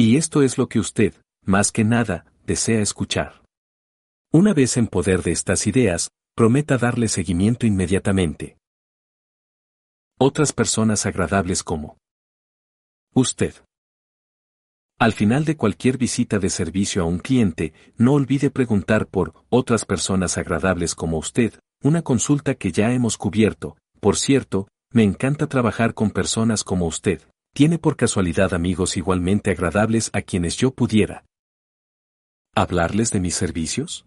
Y 0.02 0.16
esto 0.16 0.40
es 0.40 0.56
lo 0.56 0.66
que 0.66 0.78
usted, 0.78 1.12
más 1.44 1.72
que 1.72 1.84
nada, 1.84 2.24
desea 2.46 2.80
escuchar. 2.80 3.42
Una 4.32 4.54
vez 4.54 4.78
en 4.78 4.86
poder 4.86 5.22
de 5.22 5.32
estas 5.32 5.66
ideas, 5.66 6.08
prometa 6.34 6.78
darle 6.78 7.06
seguimiento 7.06 7.66
inmediatamente. 7.66 8.56
Otras 10.18 10.54
personas 10.54 11.04
agradables 11.04 11.62
como 11.62 11.98
usted. 13.14 13.52
Al 14.98 15.12
final 15.12 15.44
de 15.44 15.58
cualquier 15.58 15.98
visita 15.98 16.38
de 16.38 16.48
servicio 16.48 17.02
a 17.02 17.04
un 17.04 17.18
cliente, 17.18 17.74
no 17.98 18.14
olvide 18.14 18.48
preguntar 18.48 19.06
por 19.06 19.34
otras 19.50 19.84
personas 19.84 20.38
agradables 20.38 20.94
como 20.94 21.18
usted, 21.18 21.60
una 21.82 22.00
consulta 22.00 22.54
que 22.54 22.72
ya 22.72 22.94
hemos 22.94 23.18
cubierto. 23.18 23.76
Por 24.00 24.16
cierto, 24.16 24.66
me 24.94 25.02
encanta 25.02 25.46
trabajar 25.46 25.92
con 25.92 26.10
personas 26.10 26.64
como 26.64 26.86
usted. 26.86 27.20
¿Tiene 27.52 27.78
por 27.78 27.96
casualidad 27.96 28.54
amigos 28.54 28.96
igualmente 28.96 29.50
agradables 29.50 30.10
a 30.12 30.22
quienes 30.22 30.56
yo 30.56 30.70
pudiera 30.70 31.24
hablarles 32.54 33.10
de 33.10 33.20
mis 33.20 33.34
servicios? 33.34 34.06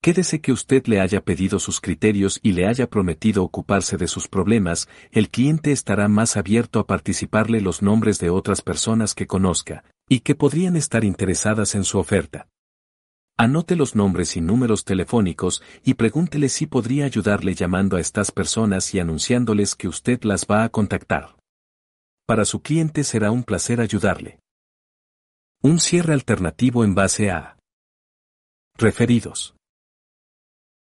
Quédese 0.00 0.40
que 0.40 0.52
usted 0.52 0.86
le 0.86 1.00
haya 1.00 1.24
pedido 1.24 1.58
sus 1.58 1.80
criterios 1.80 2.38
y 2.42 2.52
le 2.52 2.66
haya 2.66 2.88
prometido 2.90 3.42
ocuparse 3.42 3.96
de 3.96 4.06
sus 4.06 4.28
problemas, 4.28 4.88
el 5.12 5.30
cliente 5.30 5.72
estará 5.72 6.08
más 6.08 6.36
abierto 6.36 6.78
a 6.78 6.86
participarle 6.86 7.60
los 7.60 7.80
nombres 7.80 8.18
de 8.18 8.28
otras 8.28 8.60
personas 8.60 9.14
que 9.14 9.26
conozca, 9.26 9.82
y 10.08 10.20
que 10.20 10.34
podrían 10.34 10.76
estar 10.76 11.04
interesadas 11.04 11.74
en 11.74 11.84
su 11.84 11.98
oferta. 11.98 12.48
Anote 13.36 13.76
los 13.76 13.96
nombres 13.96 14.36
y 14.36 14.40
números 14.40 14.84
telefónicos 14.84 15.62
y 15.84 15.94
pregúntele 15.94 16.48
si 16.48 16.66
podría 16.66 17.06
ayudarle 17.06 17.54
llamando 17.54 17.96
a 17.96 18.00
estas 18.00 18.30
personas 18.30 18.94
y 18.94 19.00
anunciándoles 19.00 19.74
que 19.74 19.88
usted 19.88 20.22
las 20.22 20.46
va 20.46 20.64
a 20.64 20.68
contactar. 20.68 21.34
Para 22.26 22.46
su 22.46 22.62
cliente 22.62 23.04
será 23.04 23.30
un 23.30 23.44
placer 23.44 23.82
ayudarle. 23.82 24.40
Un 25.62 25.78
cierre 25.78 26.14
alternativo 26.14 26.82
en 26.82 26.94
base 26.94 27.30
a 27.30 27.58
referidos. 28.78 29.54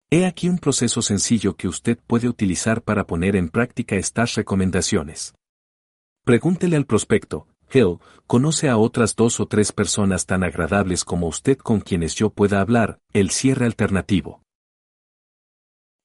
He 0.09 0.25
aquí 0.25 0.49
un 0.49 0.59
proceso 0.59 1.03
sencillo 1.03 1.57
que 1.57 1.67
usted 1.67 1.99
puede 2.07 2.29
utilizar 2.29 2.83
para 2.83 3.09
poner 3.09 3.35
en 3.35 3.49
práctica 3.49 3.97
estas 3.97 4.37
recomendaciones. 4.37 5.35
Pregúntele 6.25 6.77
al 6.77 6.87
prospecto, 6.87 7.49
Hell, 7.69 7.99
¿conoce 8.29 8.69
a 8.69 8.77
otras 8.77 9.17
dos 9.17 9.41
o 9.41 9.47
tres 9.47 9.73
personas 9.73 10.27
tan 10.27 10.45
agradables 10.45 11.05
como 11.05 11.27
usted 11.27 11.59
con 11.59 11.81
quienes 11.81 12.15
yo 12.15 12.31
pueda 12.31 12.61
hablar? 12.61 13.01
El 13.13 13.31
cierre 13.31 13.67
alternativo. 13.67 14.43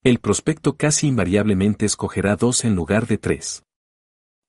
El 0.04 0.18
prospecto 0.18 0.78
casi 0.78 1.08
invariablemente 1.08 1.86
escogerá 1.86 2.38
dos 2.38 2.66
en 2.66 2.74
lugar 2.74 3.06
de 3.06 3.20
tres. 3.20 3.67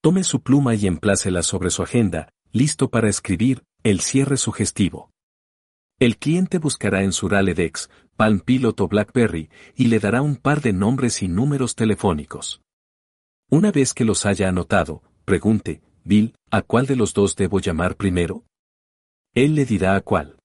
Tome 0.08 0.24
su 0.24 0.40
pluma 0.40 0.74
y 0.74 0.86
emplácela 0.86 1.42
sobre 1.42 1.68
su 1.68 1.82
agenda, 1.82 2.30
listo 2.50 2.88
para 2.88 3.10
escribir, 3.10 3.64
el 3.82 4.00
cierre 4.00 4.38
sugestivo. 4.38 5.10
El 5.98 6.16
cliente 6.16 6.56
buscará 6.56 7.02
en 7.02 7.12
su 7.12 7.28
Raledex, 7.28 7.90
Palm 8.16 8.40
Pilot 8.40 8.80
o 8.80 8.88
BlackBerry, 8.88 9.50
y 9.76 9.88
le 9.88 9.98
dará 9.98 10.22
un 10.22 10.36
par 10.36 10.62
de 10.62 10.72
nombres 10.72 11.22
y 11.22 11.28
números 11.28 11.74
telefónicos. 11.74 12.62
Una 13.50 13.70
vez 13.70 13.92
que 13.92 14.06
los 14.06 14.24
haya 14.24 14.48
anotado, 14.48 15.02
pregunte, 15.26 15.82
Bill, 16.04 16.34
¿a 16.50 16.62
cuál 16.62 16.86
de 16.86 16.96
los 16.96 17.12
dos 17.12 17.36
debo 17.36 17.60
llamar 17.60 17.94
primero? 17.94 18.46
Él 19.34 19.56
le 19.56 19.66
dirá 19.66 19.94
a 19.94 20.00
cuál. 20.00 20.38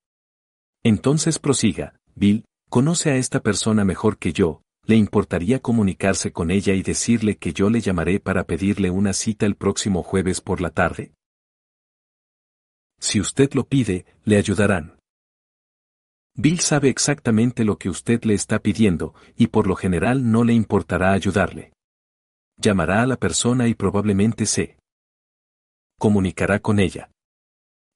Entonces 0.84 1.40
prosiga, 1.40 1.96
Bill, 2.16 2.44
conoce 2.70 3.12
a 3.12 3.16
esta 3.16 3.40
persona 3.40 3.86
mejor 3.86 4.18
que 4.18 4.34
yo, 4.34 4.62
¿Le 4.86 4.98
importaría 4.98 5.60
comunicarse 5.60 6.34
con 6.34 6.52
ella 6.52 6.74
y 6.74 6.82
decirle 6.84 7.38
que 7.38 7.54
yo 7.54 7.70
le 7.70 7.80
llamaré 7.80 8.20
para 8.20 8.44
pedirle 8.44 8.92
una 8.92 9.14
cita 9.14 9.46
el 9.46 9.56
próximo 9.56 10.04
jueves 10.04 10.42
por 10.42 10.60
la 10.60 10.72
tarde? 10.72 11.14
Si 13.00 13.22
usted 13.22 13.54
lo 13.54 13.66
pide, 13.66 14.06
le 14.26 14.38
ayudarán. 14.38 14.98
Bill 16.36 16.60
sabe 16.60 16.90
exactamente 16.90 17.64
lo 17.64 17.78
que 17.78 17.90
usted 17.90 18.24
le 18.24 18.34
está 18.34 18.60
pidiendo, 18.60 19.14
y 19.38 19.48
por 19.48 19.68
lo 19.68 19.76
general 19.76 20.32
no 20.32 20.44
le 20.44 20.54
importará 20.54 21.14
ayudarle. 21.14 21.72
Llamará 22.58 23.04
a 23.04 23.08
la 23.08 23.18
persona 23.18 23.68
y 23.68 23.76
probablemente 23.76 24.46
se 24.46 24.78
comunicará 25.98 26.60
con 26.60 26.80
ella. 26.80 27.10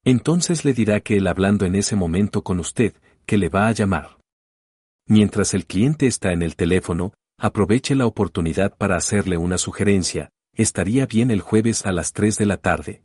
Entonces 0.05 0.63
le 0.63 0.73
dirá 0.73 1.01
que 1.01 1.17
él 1.17 1.27
hablando 1.27 1.65
en 1.65 1.75
ese 1.75 1.97
momento 1.97 2.43
con 2.43 2.59
usted, 2.59 2.93
que 3.25 3.37
le 3.37 3.49
va 3.49 3.67
a 3.67 3.73
llamar. 3.73 4.16
Mientras 5.07 5.53
el 5.53 5.65
cliente 5.65 6.05
está 6.05 6.33
en 6.33 6.41
el 6.41 6.57
teléfono, 6.57 7.13
aproveche 7.39 7.95
la 7.95 8.05
oportunidad 8.05 8.75
para 8.77 8.97
hacerle 8.97 9.37
una 9.37 9.57
sugerencia, 9.57 10.31
estaría 10.53 11.05
bien 11.05 11.31
el 11.31 11.39
jueves 11.39 11.85
a 11.85 11.93
las 11.93 12.11
3 12.11 12.37
de 12.37 12.45
la 12.45 12.57
tarde. 12.57 13.03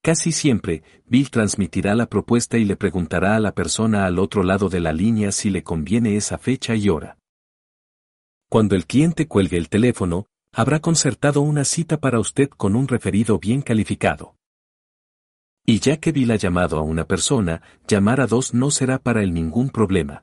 Casi 0.00 0.30
siempre, 0.30 0.84
Bill 1.06 1.30
transmitirá 1.30 1.96
la 1.96 2.06
propuesta 2.06 2.56
y 2.56 2.64
le 2.64 2.76
preguntará 2.76 3.34
a 3.34 3.40
la 3.40 3.52
persona 3.52 4.06
al 4.06 4.20
otro 4.20 4.44
lado 4.44 4.68
de 4.68 4.78
la 4.78 4.92
línea 4.92 5.32
si 5.32 5.50
le 5.50 5.64
conviene 5.64 6.16
esa 6.16 6.38
fecha 6.38 6.76
y 6.76 6.88
hora. 6.88 7.18
Cuando 8.48 8.76
el 8.76 8.86
cliente 8.86 9.26
cuelgue 9.26 9.58
el 9.58 9.68
teléfono, 9.68 10.26
habrá 10.52 10.78
concertado 10.78 11.40
una 11.40 11.64
cita 11.64 11.98
para 11.98 12.20
usted 12.20 12.48
con 12.48 12.76
un 12.76 12.86
referido 12.86 13.40
bien 13.40 13.60
calificado. 13.60 14.36
Y 15.66 15.80
ya 15.80 15.98
que 15.98 16.12
Bill 16.12 16.30
ha 16.30 16.36
llamado 16.36 16.78
a 16.78 16.82
una 16.82 17.04
persona, 17.04 17.60
llamar 17.88 18.20
a 18.20 18.26
dos 18.26 18.54
no 18.54 18.70
será 18.70 18.98
para 18.98 19.22
él 19.22 19.34
ningún 19.34 19.68
problema. 19.68 20.22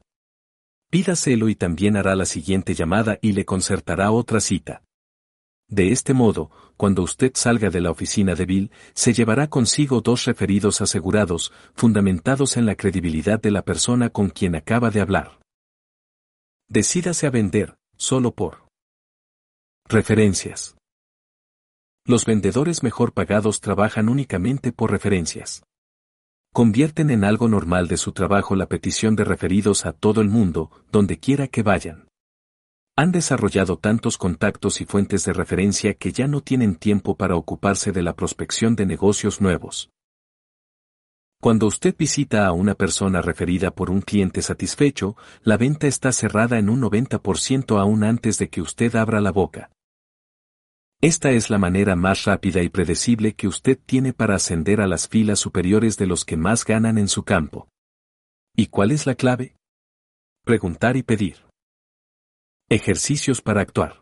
Pídaselo 0.90 1.50
y 1.50 1.56
también 1.56 1.98
hará 1.98 2.16
la 2.16 2.26
siguiente 2.26 2.74
llamada 2.74 3.18
y 3.22 3.34
le 3.34 3.46
concertará 3.46 4.12
otra 4.12 4.40
cita. 4.40 4.84
De 5.68 5.92
este 5.92 6.14
modo, 6.14 6.52
cuando 6.78 7.02
usted 7.02 7.32
salga 7.34 7.70
de 7.70 7.82
la 7.82 7.92
oficina 7.92 8.36
de 8.36 8.46
Bill, 8.46 8.72
se 8.94 9.14
llevará 9.14 9.50
consigo 9.50 10.02
dos 10.02 10.26
referidos 10.26 10.82
asegurados, 10.82 11.52
fundamentados 11.74 12.58
en 12.58 12.66
la 12.66 12.76
credibilidad 12.76 13.42
de 13.42 13.52
la 13.52 13.64
persona 13.64 14.10
con 14.10 14.30
quien 14.30 14.56
acaba 14.56 14.92
de 14.92 15.02
hablar. 15.02 15.40
Decídase 16.68 17.28
a 17.28 17.32
vender, 17.32 17.78
solo 17.98 18.34
por 18.36 18.68
referencias. 19.88 20.76
Los 22.06 22.26
vendedores 22.26 22.84
mejor 22.84 23.14
pagados 23.14 23.62
trabajan 23.62 24.10
únicamente 24.10 24.72
por 24.72 24.92
referencias. 24.92 25.64
Convierten 26.56 27.10
en 27.10 27.26
algo 27.26 27.50
normal 27.50 27.90
de 27.90 27.98
su 27.98 28.14
trabajo 28.14 28.56
la 28.56 28.68
petición 28.68 29.18
de 29.18 29.26
referidos 29.26 29.86
a 29.86 29.92
todo 29.92 30.22
el 30.22 30.30
mundo, 30.30 30.72
donde 30.90 31.20
quiera 31.20 31.50
que 31.50 31.64
vayan. 31.64 32.08
Han 32.96 33.12
desarrollado 33.12 33.78
tantos 33.78 34.18
contactos 34.18 34.80
y 34.80 34.86
fuentes 34.86 35.26
de 35.26 35.34
referencia 35.34 35.96
que 35.96 36.14
ya 36.14 36.30
no 36.30 36.40
tienen 36.40 36.76
tiempo 36.76 37.18
para 37.18 37.36
ocuparse 37.36 37.92
de 37.92 38.04
la 38.04 38.16
prospección 38.16 38.78
de 38.78 38.86
negocios 38.86 39.42
nuevos. 39.42 39.90
Cuando 41.42 41.68
usted 41.68 41.94
visita 42.00 42.48
a 42.48 42.54
una 42.54 42.76
persona 42.76 43.22
referida 43.22 43.72
por 43.72 43.90
un 43.90 44.00
cliente 44.00 44.42
satisfecho, 44.42 45.18
la 45.44 45.58
venta 45.58 45.88
está 45.88 46.14
cerrada 46.14 46.58
en 46.58 46.70
un 46.70 46.82
90% 46.82 47.78
aún 47.82 48.06
antes 48.06 48.38
de 48.38 48.48
que 48.48 48.62
usted 48.62 48.96
abra 48.96 49.20
la 49.20 49.34
boca. 49.34 49.75
Esta 51.06 51.30
es 51.30 51.52
la 51.52 51.60
manera 51.60 51.96
más 51.96 52.24
rápida 52.24 52.64
y 52.64 52.70
predecible 52.70 53.36
que 53.36 53.48
usted 53.48 53.78
tiene 53.78 54.12
para 54.12 54.34
ascender 54.34 54.82
a 54.82 54.88
las 54.88 55.08
filas 55.08 55.38
superiores 55.38 55.98
de 55.98 56.08
los 56.08 56.26
que 56.26 56.36
más 56.36 56.66
ganan 56.66 56.98
en 56.98 57.10
su 57.10 57.22
campo. 57.22 57.70
¿Y 58.56 58.66
cuál 58.70 58.90
es 58.90 59.06
la 59.06 59.14
clave? 59.14 59.56
Preguntar 60.44 60.98
y 60.98 61.04
pedir. 61.04 61.46
Ejercicios 62.70 63.44
para 63.44 63.62
actuar. 63.62 64.02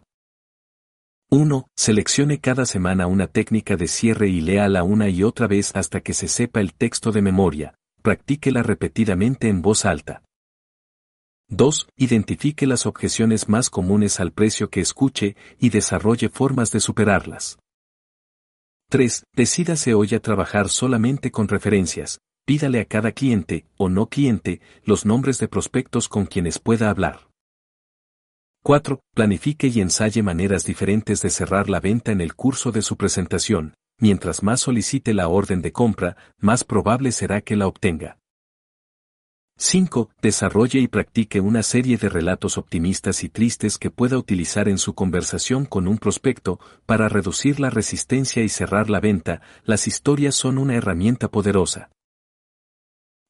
1. 1.30 1.68
Seleccione 1.76 2.40
cada 2.40 2.66
semana 2.66 3.08
una 3.08 3.28
técnica 3.28 3.76
de 3.76 3.90
cierre 3.90 4.30
y 4.30 4.40
léala 4.40 4.84
una 4.84 5.10
y 5.10 5.24
otra 5.24 5.48
vez 5.48 5.76
hasta 5.76 6.00
que 6.00 6.14
se 6.14 6.30
sepa 6.30 6.62
el 6.62 6.74
texto 6.74 7.12
de 7.12 7.22
memoria. 7.22 7.76
Practíquela 8.02 8.64
repetidamente 8.64 9.50
en 9.50 9.62
voz 9.62 9.84
alta. 9.84 10.24
2. 11.56 11.88
Identifique 11.98 12.66
las 12.66 12.88
objeciones 12.88 13.48
más 13.48 13.69
comunes 13.69 14.19
al 14.19 14.32
precio 14.32 14.69
que 14.69 14.82
escuche 14.82 15.36
y 15.60 15.69
desarrolle 15.69 16.30
formas 16.30 16.72
de 16.72 16.80
superarlas. 16.80 17.60
3. 18.90 19.24
Decídase 19.36 19.94
hoy 19.94 20.16
a 20.16 20.19
trabajar 20.19 20.69
solamente 20.69 21.32
con 21.32 21.48
referencias. 21.48 22.19
Pídale 22.46 22.82
a 22.82 22.86
cada 22.86 23.12
cliente, 23.12 23.66
o 23.78 23.88
no 23.88 24.08
cliente, 24.08 24.62
los 24.84 25.06
nombres 25.06 25.38
de 25.40 25.48
prospectos 25.48 26.10
con 26.10 26.26
quienes 26.26 26.60
pueda 26.60 26.90
hablar. 26.90 27.30
4. 28.64 29.00
Planifique 29.14 29.68
y 29.68 29.80
ensaye 29.80 30.24
maneras 30.24 30.66
diferentes 30.66 31.22
de 31.22 31.30
cerrar 31.30 31.69
la 31.69 31.80
venta 31.80 32.12
en 32.12 32.22
el 32.22 32.34
curso 32.34 32.72
de 32.72 32.82
su 32.82 32.98
presentación. 32.98 33.76
Mientras 34.00 34.42
más 34.42 34.62
solicite 34.62 35.14
la 35.14 35.28
orden 35.28 35.62
de 35.62 35.72
compra, 35.72 36.18
más 36.40 36.64
probable 36.64 37.12
será 37.12 37.42
que 37.42 37.56
la 37.56 37.68
obtenga. 37.68 38.18
5. 39.58 40.10
Desarrolle 40.22 40.80
y 40.80 40.88
practique 40.88 41.40
una 41.40 41.64
serie 41.64 41.98
de 41.98 42.10
relatos 42.10 42.58
optimistas 42.58 43.24
y 43.24 43.30
tristes 43.30 43.78
que 43.78 43.92
pueda 43.92 44.18
utilizar 44.18 44.68
en 44.68 44.78
su 44.78 44.94
conversación 44.94 45.66
con 45.66 45.88
un 45.88 45.98
prospecto 45.98 46.60
para 46.86 47.08
reducir 47.08 47.60
la 47.60 47.69
resistencia 47.69 48.44
y 48.44 48.50
cerrar 48.50 48.90
la 48.90 49.00
venta. 49.00 49.42
Las 49.64 49.88
historias 49.88 50.36
son 50.36 50.58
una 50.58 50.76
herramienta 50.76 51.30
poderosa. 51.30 51.92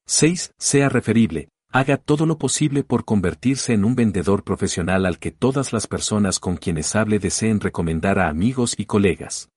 6. 0.06 0.52
Sea 0.58 0.88
referible, 0.88 1.48
haga 1.70 1.96
todo 1.96 2.26
lo 2.26 2.38
posible 2.38 2.84
por 2.84 3.04
convertirse 3.04 3.72
en 3.72 3.84
un 3.84 3.94
vendedor 3.94 4.44
profesional 4.44 5.06
al 5.06 5.18
que 5.18 5.30
todas 5.30 5.72
las 5.72 5.86
personas 5.86 6.38
con 6.40 6.56
quienes 6.56 6.94
hable 6.94 7.18
deseen 7.18 7.60
recomendar 7.60 8.18
a 8.18 8.28
amigos 8.28 8.74
y 8.78 8.86
colegas. 8.86 9.48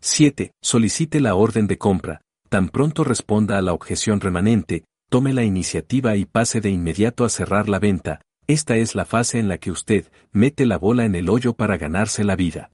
7. 0.00 0.52
Solicite 0.62 1.20
la 1.20 1.34
orden 1.34 1.66
de 1.66 1.78
compra, 1.78 2.20
tan 2.48 2.68
pronto 2.68 3.02
responda 3.02 3.58
a 3.58 3.62
la 3.62 3.72
objeción 3.72 4.20
remanente, 4.20 4.84
tome 5.08 5.32
la 5.32 5.44
iniciativa 5.44 6.16
y 6.16 6.24
pase 6.24 6.60
de 6.60 6.70
inmediato 6.70 7.24
a 7.24 7.28
cerrar 7.28 7.68
la 7.68 7.78
venta, 7.78 8.20
esta 8.46 8.76
es 8.76 8.94
la 8.94 9.04
fase 9.04 9.38
en 9.38 9.48
la 9.48 9.58
que 9.58 9.70
usted 9.70 10.10
mete 10.32 10.66
la 10.66 10.78
bola 10.78 11.04
en 11.04 11.14
el 11.14 11.28
hoyo 11.28 11.54
para 11.54 11.76
ganarse 11.76 12.24
la 12.24 12.36
vida. 12.36 12.70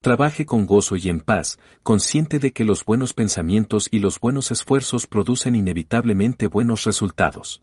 Trabaje 0.00 0.44
con 0.44 0.66
gozo 0.66 0.96
y 0.96 1.08
en 1.08 1.20
paz, 1.20 1.60
consciente 1.84 2.40
de 2.40 2.52
que 2.52 2.64
los 2.64 2.84
buenos 2.84 3.14
pensamientos 3.14 3.88
y 3.92 4.00
los 4.00 4.18
buenos 4.18 4.50
esfuerzos 4.50 5.06
producen 5.06 5.54
inevitablemente 5.54 6.48
buenos 6.48 6.84
resultados. 6.84 7.62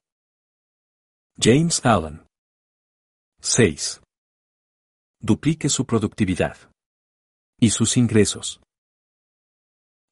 James 1.37 1.85
Allen 1.85 2.25
6. 3.41 4.01
Duplique 5.21 5.67
su 5.69 5.85
productividad. 5.85 6.57
Y 7.59 7.71
sus 7.71 7.97
ingresos. 7.97 8.61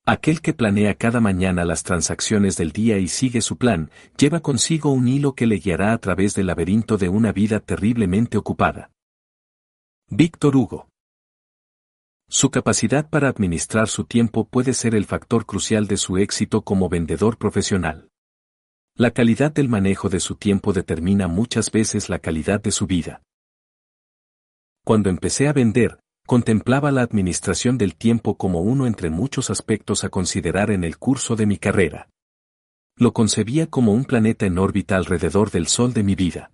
Aquel 0.09 0.41
que 0.41 0.53
planea 0.53 0.95
cada 0.95 1.19
mañana 1.19 1.65
las 1.65 1.83
transacciones 1.83 2.56
del 2.56 2.72
día 2.72 2.97
y 2.97 3.09
sigue 3.09 3.41
su 3.41 3.57
plan, 3.57 3.91
lleva 4.17 4.40
consigo 4.40 4.91
un 4.91 5.09
hilo 5.09 5.35
que 5.35 5.45
le 5.45 5.57
guiará 5.57 5.91
a 5.91 5.97
través 5.97 6.33
del 6.33 6.47
laberinto 6.47 6.97
de 6.97 7.09
una 7.09 7.33
vida 7.33 7.59
terriblemente 7.59 8.38
ocupada. 8.38 8.90
Víctor 10.09 10.56
Hugo 10.56 10.88
su 12.29 12.51
capacidad 12.51 13.09
para 13.09 13.29
administrar 13.29 13.88
su 13.88 14.03
tiempo 14.03 14.45
puede 14.45 14.73
ser 14.73 14.95
el 14.95 15.06
factor 15.06 15.45
crucial 15.45 15.88
de 15.88 15.95
su 15.95 16.17
éxito 16.17 16.61
como 16.61 16.90
vendedor 16.90 17.38
profesional. 17.38 18.09
La 18.95 19.11
calidad 19.11 19.53
del 19.53 19.69
manejo 19.69 20.09
de 20.09 20.19
su 20.19 20.35
tiempo 20.35 20.73
determina 20.73 21.29
muchas 21.29 21.72
veces 21.72 22.09
la 22.09 22.19
calidad 22.19 22.61
de 22.61 22.72
su 22.72 22.85
vida. 22.85 23.22
Cuando 24.83 25.09
empecé 25.09 25.47
a 25.47 25.53
vender, 25.53 25.99
contemplaba 26.27 26.92
la 26.92 27.01
administración 27.01 27.77
del 27.77 27.95
tiempo 27.95 28.38
como 28.38 28.61
uno 28.61 28.85
entre 28.85 29.10
muchos 29.10 29.49
aspectos 29.49 30.03
a 30.03 30.10
considerar 30.10 30.72
en 30.72 30.83
el 30.83 30.97
curso 30.97 31.38
de 31.38 31.45
mi 31.45 31.58
carrera. 31.58 32.10
Lo 32.97 33.13
concebía 33.13 33.67
como 33.67 33.93
un 33.93 34.03
planeta 34.03 34.45
en 34.45 34.58
órbita 34.58 34.97
alrededor 34.97 35.51
del 35.51 35.67
Sol 35.67 35.93
de 35.93 36.03
mi 36.03 36.15
vida. 36.15 36.51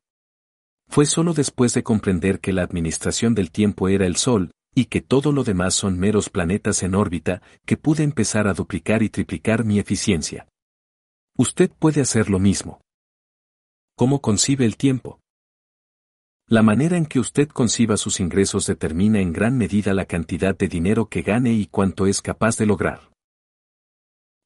Fue 0.87 1.07
solo 1.07 1.33
después 1.33 1.73
de 1.73 1.81
comprender 1.81 2.39
que 2.39 2.53
la 2.53 2.61
administración 2.61 3.33
del 3.33 3.49
tiempo 3.49 3.89
era 3.89 4.05
el 4.05 4.15
Sol, 4.15 4.51
y 4.75 4.85
que 4.85 5.01
todo 5.01 5.31
lo 5.31 5.43
demás 5.43 5.73
son 5.73 5.97
meros 5.97 6.29
planetas 6.29 6.83
en 6.83 6.93
órbita, 6.93 7.41
que 7.65 7.75
pude 7.75 8.03
empezar 8.03 8.47
a 8.47 8.53
duplicar 8.53 9.01
y 9.01 9.09
triplicar 9.09 9.65
mi 9.65 9.79
eficiencia. 9.79 10.47
Usted 11.35 11.71
puede 11.71 12.01
hacer 12.01 12.29
lo 12.29 12.37
mismo. 12.37 12.79
¿Cómo 13.95 14.21
concibe 14.21 14.65
el 14.65 14.77
tiempo? 14.77 15.22
La 16.53 16.61
manera 16.61 16.97
en 16.97 17.07
que 17.07 17.19
usted 17.19 17.49
conciba 17.49 17.97
sus 17.97 18.19
ingresos 18.19 18.67
determina 18.67 19.19
en 19.19 19.33
gran 19.33 19.57
medida 19.57 19.91
la 19.95 20.05
cantidad 20.05 20.55
de 20.55 20.67
dinero 20.67 21.07
que 21.07 21.23
gane 21.23 21.51
y 21.51 21.65
cuánto 21.65 22.05
es 22.05 22.21
capaz 22.21 22.57
de 22.57 22.67
lograr. 22.67 23.09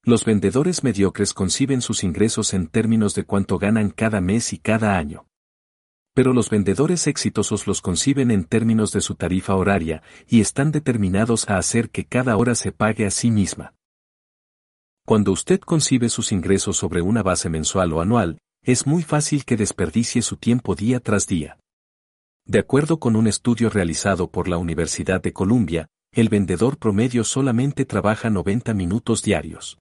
Los 0.05 0.23
vendedores 0.23 0.85
mediocres 0.85 1.33
conciben 1.33 1.81
sus 1.81 2.05
ingresos 2.05 2.53
en 2.53 2.67
términos 2.67 3.13
de 3.13 3.25
cuánto 3.25 3.59
ganan 3.59 3.89
cada 3.89 4.21
mes 4.21 4.53
y 4.53 4.57
cada 4.57 4.97
año 4.97 5.25
pero 6.13 6.31
los 6.33 6.49
vendedores 6.49 7.07
exitosos 7.07 7.67
los 7.67 7.81
conciben 7.81 8.31
en 8.31 8.45
términos 8.45 8.93
de 8.93 9.01
su 9.01 9.15
tarifa 9.15 9.53
horaria 9.55 10.01
y 10.27 10.39
están 10.39 10.71
determinados 10.71 11.49
a 11.49 11.57
hacer 11.57 11.89
que 11.89 12.05
cada 12.05 12.37
hora 12.37 12.55
se 12.55 12.71
pague 12.71 13.05
a 13.05 13.11
sí 13.11 13.31
misma. 13.31 13.75
Cuando 15.05 15.33
usted 15.33 15.59
concibe 15.59 16.07
sus 16.07 16.31
ingresos 16.31 16.77
sobre 16.77 17.01
una 17.01 17.21
base 17.21 17.49
mensual 17.49 17.91
o 17.91 18.01
anual, 18.01 18.39
es 18.63 18.87
muy 18.87 19.03
fácil 19.03 19.43
que 19.43 19.57
desperdicie 19.57 20.23
su 20.23 20.37
tiempo 20.37 20.73
día 20.73 21.01
tras 21.01 21.27
día. 21.27 21.59
De 22.47 22.59
acuerdo 22.59 22.97
con 22.97 23.17
un 23.17 23.27
estudio 23.27 23.69
realizado 23.69 24.31
por 24.31 24.47
la 24.47 24.57
Universidad 24.57 25.21
de 25.21 25.33
Columbia, 25.33 25.89
el 26.13 26.29
vendedor 26.29 26.77
promedio 26.77 27.25
solamente 27.25 27.83
trabaja 27.83 28.29
90 28.29 28.73
minutos 28.73 29.21
diarios. 29.21 29.79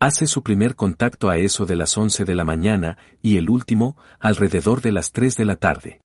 Hace 0.00 0.26
su 0.26 0.42
primer 0.42 0.74
contacto 0.74 1.30
a 1.30 1.38
eso 1.38 1.66
de 1.66 1.76
las 1.76 1.96
11 1.96 2.24
de 2.24 2.34
la 2.34 2.44
mañana 2.44 2.98
y 3.22 3.36
el 3.36 3.48
último, 3.48 3.96
alrededor 4.18 4.80
de 4.80 4.90
las 4.90 5.12
3 5.12 5.36
de 5.36 5.44
la 5.44 5.54
tarde. 5.54 6.00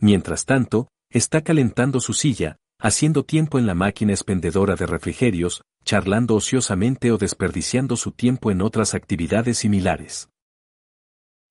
Mientras 0.00 0.44
tanto, 0.44 0.88
está 1.08 1.42
calentando 1.42 2.00
su 2.00 2.12
silla, 2.12 2.56
haciendo 2.80 3.24
tiempo 3.24 3.60
en 3.60 3.66
la 3.66 3.76
máquina 3.76 4.12
expendedora 4.12 4.74
de 4.74 4.86
refrigerios, 4.86 5.62
charlando 5.84 6.34
ociosamente 6.34 7.12
o 7.12 7.16
desperdiciando 7.16 7.94
su 7.94 8.10
tiempo 8.10 8.50
en 8.50 8.60
otras 8.60 8.94
actividades 8.94 9.58
similares. 9.58 10.30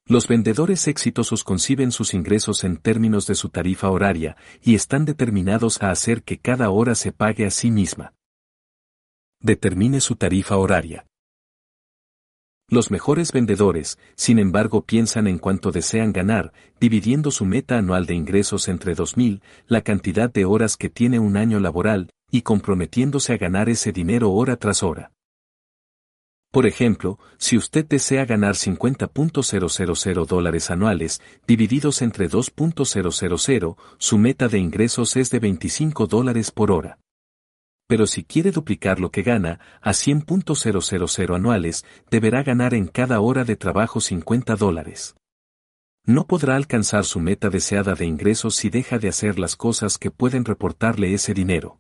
Los 0.10 0.28
vendedores 0.28 0.88
exitosos 0.88 1.44
conciben 1.44 1.92
sus 1.92 2.16
ingresos 2.16 2.64
en 2.64 2.78
términos 2.78 3.28
de 3.28 3.36
su 3.36 3.50
tarifa 3.50 3.92
horaria 3.92 4.38
y 4.60 4.74
están 4.74 5.06
determinados 5.06 5.84
a 5.84 5.92
hacer 5.92 6.24
que 6.24 6.40
cada 6.40 6.72
hora 6.72 6.96
se 6.96 7.12
pague 7.12 7.46
a 7.46 7.52
sí 7.52 7.70
misma. 7.70 8.16
Determine 9.40 10.02
su 10.02 10.16
tarifa 10.16 10.58
horaria. 10.58 11.06
Los 12.70 12.90
mejores 12.90 13.32
vendedores, 13.32 14.00
sin 14.16 14.40
embargo, 14.40 14.84
piensan 14.84 15.28
en 15.28 15.38
cuánto 15.38 15.72
desean 15.72 16.12
ganar, 16.12 16.54
dividiendo 16.80 17.30
su 17.30 17.46
meta 17.46 17.78
anual 17.78 18.08
de 18.08 18.16
ingresos 18.16 18.68
entre 18.68 18.96
2.000, 18.96 19.44
la 19.68 19.82
cantidad 19.82 20.34
de 20.34 20.44
horas 20.44 20.76
que 20.76 20.90
tiene 20.90 21.20
un 21.20 21.38
año 21.38 21.60
laboral, 21.60 22.10
y 22.32 22.42
comprometiéndose 22.42 23.34
a 23.34 23.38
ganar 23.38 23.70
ese 23.70 23.92
dinero 23.92 24.32
hora 24.32 24.56
tras 24.58 24.82
hora. 24.82 25.12
Por 26.52 26.66
ejemplo, 26.66 27.20
si 27.38 27.58
usted 27.58 27.86
desea 27.86 28.26
ganar 28.26 28.56
50.000 28.56 30.26
dólares 30.26 30.72
anuales, 30.72 31.22
divididos 31.46 32.02
entre 32.02 32.28
2.000, 32.28 33.78
su 34.00 34.18
meta 34.18 34.48
de 34.48 34.58
ingresos 34.58 35.16
es 35.16 35.30
de 35.30 35.38
25 35.40 36.08
dólares 36.08 36.50
por 36.50 36.72
hora. 36.72 36.98
Pero 37.88 38.08
si 38.08 38.24
quiere 38.24 38.52
duplicar 38.52 39.00
lo 39.00 39.12
que 39.12 39.22
gana, 39.22 39.60
a 39.80 39.92
100.000 39.92 41.36
anuales, 41.36 41.86
deberá 42.10 42.42
ganar 42.42 42.74
en 42.74 42.88
cada 42.88 43.20
hora 43.20 43.44
de 43.44 43.56
trabajo 43.56 44.02
50 44.02 44.56
dólares. 44.56 45.16
No 46.04 46.26
podrá 46.26 46.56
alcanzar 46.56 47.06
su 47.06 47.20
meta 47.20 47.52
deseada 47.52 47.94
de 47.94 48.06
ingresos 48.06 48.56
si 48.56 48.72
deja 48.72 48.98
de 48.98 49.10
hacer 49.10 49.38
las 49.38 49.56
cosas 49.56 50.00
que 50.00 50.10
pueden 50.10 50.46
reportarle 50.46 51.14
ese 51.14 51.36
dinero. 51.36 51.78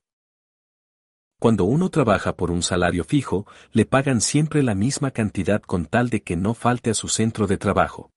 Cuando 1.39 1.63
uno 1.63 1.89
trabaja 1.89 2.35
por 2.35 2.51
un 2.51 2.61
salario 2.61 3.05
fijo, 3.05 3.47
le 3.72 3.85
pagan 3.85 4.19
siempre 4.19 4.61
la 4.61 4.75
misma 4.75 5.11
cantidad 5.11 5.61
con 5.61 5.85
tal 5.85 6.09
de 6.09 6.22
que 6.22 6.35
no 6.35 6.53
falte 6.53 6.89
a 6.89 6.93
su 6.93 7.07
centro 7.07 7.47
de 7.47 7.57
trabajo. 7.57 8.11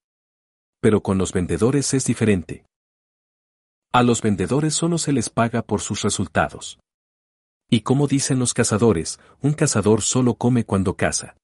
Pero 0.80 1.02
con 1.04 1.18
los 1.18 1.32
vendedores 1.32 1.94
es 1.94 2.04
diferente. 2.04 2.66
A 3.92 4.02
los 4.02 4.22
vendedores 4.22 4.74
solo 4.74 4.98
se 4.98 5.12
les 5.12 5.30
paga 5.30 5.62
por 5.62 5.80
sus 5.80 6.02
resultados. 6.02 6.80
Y 7.70 7.82
como 7.82 8.08
dicen 8.08 8.40
los 8.40 8.54
cazadores, 8.54 9.20
un 9.40 9.52
cazador 9.52 10.02
solo 10.02 10.34
come 10.34 10.64
cuando 10.64 10.96
caza. 10.96 11.36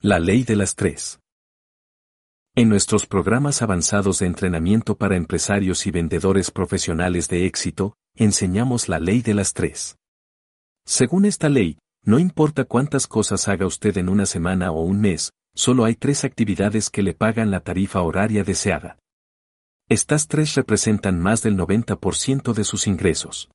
La 0.00 0.20
ley 0.20 0.44
de 0.44 0.54
las 0.54 0.76
tres. 0.76 1.18
En 2.54 2.68
nuestros 2.68 3.06
programas 3.06 3.60
avanzados 3.60 4.20
de 4.20 4.26
entrenamiento 4.26 4.96
para 4.96 5.16
empresarios 5.16 5.88
y 5.88 5.90
vendedores 5.90 6.52
profesionales 6.52 7.28
de 7.28 7.46
éxito, 7.46 7.96
enseñamos 8.14 8.88
la 8.88 9.00
ley 9.00 9.20
de 9.20 9.34
las 9.34 9.52
tres. 9.52 9.96
Según 10.86 11.24
esta 11.24 11.48
ley, 11.48 11.78
no 12.04 12.18
importa 12.18 12.64
cuántas 12.64 13.06
cosas 13.06 13.48
haga 13.48 13.66
usted 13.66 13.96
en 13.96 14.10
una 14.10 14.26
semana 14.26 14.70
o 14.70 14.82
un 14.82 15.00
mes, 15.00 15.32
solo 15.54 15.84
hay 15.84 15.94
tres 15.94 16.24
actividades 16.24 16.90
que 16.90 17.02
le 17.02 17.14
pagan 17.14 17.50
la 17.50 17.60
tarifa 17.60 18.02
horaria 18.02 18.44
deseada. 18.44 18.98
Estas 19.88 20.28
tres 20.28 20.54
representan 20.54 21.18
más 21.20 21.42
del 21.42 21.56
90% 21.56 22.52
de 22.52 22.64
sus 22.64 22.86
ingresos. 22.86 23.50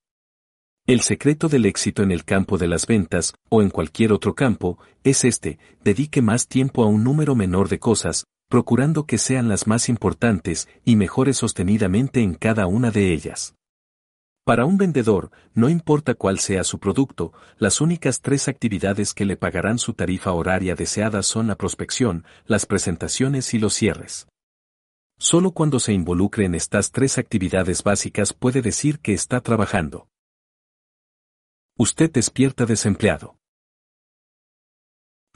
El 0.87 1.01
secreto 1.01 1.49
del 1.49 1.67
éxito 1.67 2.01
en 2.01 2.11
el 2.11 2.25
campo 2.25 2.57
de 2.57 2.67
las 2.67 2.87
ventas, 2.87 3.35
o 3.49 3.61
en 3.61 3.69
cualquier 3.69 4.11
otro 4.11 4.33
campo, 4.33 4.79
es 5.03 5.23
este, 5.23 5.59
dedique 5.83 6.23
más 6.23 6.47
tiempo 6.47 6.83
a 6.83 6.87
un 6.87 7.03
número 7.03 7.35
menor 7.35 7.69
de 7.69 7.77
cosas, 7.77 8.25
procurando 8.49 9.05
que 9.05 9.19
sean 9.19 9.47
las 9.47 9.67
más 9.67 9.87
importantes 9.87 10.67
y 10.83 10.95
mejore 10.95 11.33
sostenidamente 11.33 12.21
en 12.21 12.33
cada 12.33 12.65
una 12.65 12.89
de 12.89 13.13
ellas. 13.13 13.53
Para 14.49 14.65
un 14.65 14.77
vendedor, 14.77 15.29
no 15.53 15.69
importa 15.69 16.15
cuál 16.15 16.39
sea 16.39 16.63
su 16.63 16.79
producto, 16.79 17.33
las 17.59 17.81
únicas 17.81 18.19
tres 18.19 18.47
actividades 18.47 19.13
que 19.13 19.23
le 19.23 19.37
pagarán 19.37 19.77
su 19.77 19.93
tarifa 19.93 20.31
horaria 20.31 20.73
deseada 20.73 21.21
son 21.21 21.45
la 21.45 21.55
prospección, 21.55 22.25
las 22.47 22.65
presentaciones 22.65 23.53
y 23.53 23.59
los 23.59 23.75
cierres. 23.75 24.27
Solo 25.19 25.51
cuando 25.51 25.79
se 25.79 25.93
involucre 25.93 26.45
en 26.45 26.55
estas 26.55 26.91
tres 26.91 27.19
actividades 27.19 27.83
básicas 27.83 28.33
puede 28.33 28.63
decir 28.63 28.97
que 28.97 29.13
está 29.13 29.39
trabajando. 29.41 30.07
Usted 31.77 32.11
despierta 32.11 32.65
desempleado. 32.65 33.38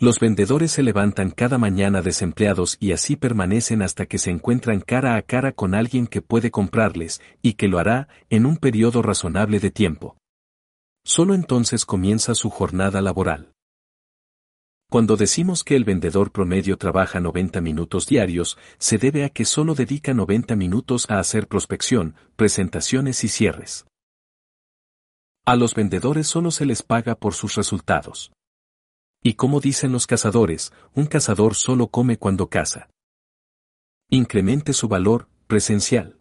Los 0.03 0.19
vendedores 0.19 0.73
se 0.73 0.83
levantan 0.83 1.31
cada 1.31 1.57
mañana 1.57 2.01
desempleados 2.01 2.75
y 2.81 2.91
así 2.91 3.15
permanecen 3.15 3.81
hasta 3.81 4.05
que 4.05 4.17
se 4.17 4.31
encuentran 4.31 4.81
cara 4.81 5.15
a 5.15 5.21
cara 5.21 5.53
con 5.53 5.73
alguien 5.73 6.07
que 6.07 6.21
puede 6.21 6.51
comprarles, 6.51 7.21
y 7.41 7.53
que 7.53 7.69
lo 7.69 7.79
hará 7.79 8.09
en 8.29 8.45
un 8.45 8.57
periodo 8.57 9.01
razonable 9.01 9.61
de 9.61 9.71
tiempo. 9.71 10.17
Solo 11.05 11.33
entonces 11.33 11.85
comienza 11.85 12.35
su 12.35 12.49
jornada 12.49 13.01
laboral. 13.01 13.53
Cuando 14.91 15.15
decimos 15.15 15.63
que 15.63 15.77
el 15.77 15.85
vendedor 15.85 16.33
promedio 16.33 16.75
trabaja 16.75 17.21
90 17.21 17.61
minutos 17.61 18.05
diarios, 18.05 18.57
se 18.79 18.97
debe 18.97 19.23
a 19.23 19.29
que 19.29 19.45
solo 19.45 19.73
dedica 19.73 20.13
90 20.13 20.57
minutos 20.57 21.09
a 21.09 21.19
hacer 21.19 21.47
prospección, 21.47 22.15
presentaciones 22.35 23.23
y 23.23 23.29
cierres. 23.29 23.85
A 25.45 25.55
los 25.55 25.73
vendedores 25.75 26.27
solo 26.27 26.51
se 26.51 26.65
les 26.65 26.83
paga 26.83 27.15
por 27.15 27.35
sus 27.35 27.55
resultados. 27.55 28.33
Y 29.25 29.35
como 29.35 29.61
dicen 29.61 29.93
los 29.93 30.05
cazadores, 30.05 30.73
un 30.93 31.05
cazador 31.05 31.55
solo 31.55 31.87
come 31.87 32.17
cuando 32.17 32.49
caza. 32.49 32.89
Incremente 34.09 34.73
su 34.73 34.89
valor 34.89 35.29
presencial. 35.47 36.19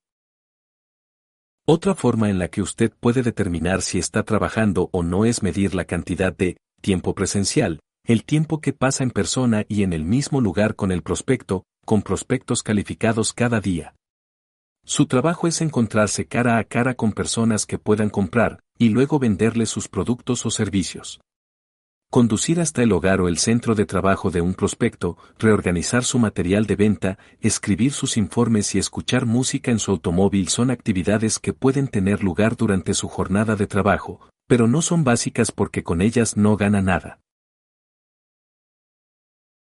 Otra 1.67 1.97
forma 1.97 2.31
en 2.31 2.39
la 2.39 2.47
que 2.47 2.63
usted 2.63 2.93
puede 3.01 3.23
determinar 3.23 3.83
si 3.83 3.99
está 3.99 4.23
trabajando 4.23 4.89
o 4.93 5.03
no 5.03 5.25
es 5.25 5.43
medir 5.43 5.75
la 5.75 5.85
cantidad 5.85 6.33
de 6.33 6.59
tiempo 6.81 7.13
presencial, 7.15 7.81
el 8.05 8.25
tiempo 8.25 8.61
que 8.61 8.73
pasa 8.73 9.03
en 9.03 9.11
persona 9.11 9.65
y 9.69 9.83
en 9.83 9.93
el 9.93 10.05
mismo 10.05 10.41
lugar 10.41 10.77
con 10.77 10.93
el 10.93 11.03
prospecto, 11.03 11.65
con 11.85 12.03
prospectos 12.03 12.63
calificados 12.63 13.33
cada 13.33 13.61
día. 13.61 13.97
Su 14.85 15.07
trabajo 15.07 15.49
es 15.49 15.61
encontrarse 15.61 16.27
cara 16.27 16.59
a 16.59 16.65
cara 16.65 16.95
con 16.95 17.13
personas 17.13 17.67
que 17.67 17.79
puedan 17.79 18.11
comprar, 18.11 18.61
y 18.79 18.91
luego 18.91 19.19
venderles 19.19 19.71
sus 19.71 19.89
productos 19.89 20.47
o 20.47 20.51
servicios 20.51 21.21
conducir 22.13 22.61
hasta 22.61 22.83
el 22.83 22.93
hogar 22.93 23.23
o 23.23 23.29
el 23.29 23.39
centro 23.39 23.75
de 23.75 23.87
trabajo 23.87 24.31
de 24.31 24.43
un 24.43 24.53
prospecto, 24.53 25.17
reorganizar 25.39 26.05
su 26.05 26.19
material 26.19 26.67
de 26.67 26.77
venta, 26.77 27.19
escribir 27.41 27.95
sus 27.95 28.19
informes 28.19 28.75
y 28.75 28.79
escuchar 28.79 29.25
música 29.25 29.71
en 29.71 29.79
su 29.79 29.93
automóvil 29.93 30.49
son 30.49 30.71
actividades 30.71 31.39
que 31.39 31.55
pueden 31.55 31.89
tener 31.89 32.23
lugar 32.23 32.55
durante 32.55 32.93
su 32.93 33.09
jornada 33.09 33.57
de 33.57 33.67
trabajo, 33.67 34.21
pero 34.47 34.69
no 34.69 34.83
son 34.83 35.05
básicas 35.05 35.53
porque 35.53 35.83
con 35.83 36.03
ellas 36.03 36.37
no 36.37 36.59
gana 36.59 36.83
nada. 36.83 37.19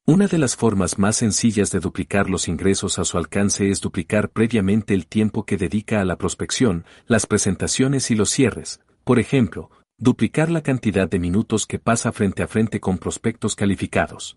Una 0.06 0.28
de 0.28 0.38
las 0.38 0.58
formas 0.58 1.00
más 1.00 1.16
sencillas 1.16 1.72
de 1.72 1.80
duplicar 1.80 2.30
los 2.30 2.50
ingresos 2.50 3.00
a 3.00 3.06
su 3.06 3.17
alcance 3.17 3.69
es 3.69 3.80
duplicar 3.80 4.30
previamente 4.30 4.94
el 4.94 5.08
tiempo 5.08 5.46
que 5.46 5.56
dedica 5.56 6.01
a 6.01 6.06
la 6.06 6.17
prospección, 6.17 6.84
las 7.08 7.28
presentaciones 7.28 8.12
y 8.12 8.16
los 8.16 8.30
cierres. 8.30 8.82
Por 9.06 9.19
ejemplo, 9.19 9.72
duplicar 10.01 10.50
la 10.50 10.64
cantidad 10.64 11.08
de 11.08 11.19
minutos 11.19 11.67
que 11.67 11.78
pasa 11.78 12.12
frente 12.12 12.42
a 12.42 12.48
frente 12.48 12.80
con 12.80 12.98
prospectos 12.98 13.56
calificados. 13.56 14.35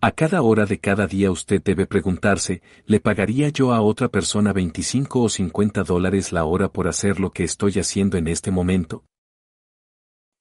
A 0.00 0.10
cada 0.10 0.42
hora 0.42 0.66
de 0.66 0.80
cada 0.80 1.06
día 1.06 1.30
usted 1.30 1.62
debe 1.62 1.86
preguntarse, 1.86 2.60
¿le 2.84 2.98
pagaría 2.98 3.50
yo 3.50 3.72
a 3.72 3.80
otra 3.80 4.08
persona 4.08 4.52
25 4.52 5.22
o 5.22 5.28
50 5.28 5.84
dólares 5.84 6.32
la 6.32 6.44
hora 6.44 6.72
por 6.72 6.88
hacer 6.88 7.20
lo 7.20 7.30
que 7.30 7.44
estoy 7.44 7.74
haciendo 7.74 8.18
en 8.18 8.26
este 8.26 8.50
momento? 8.50 9.04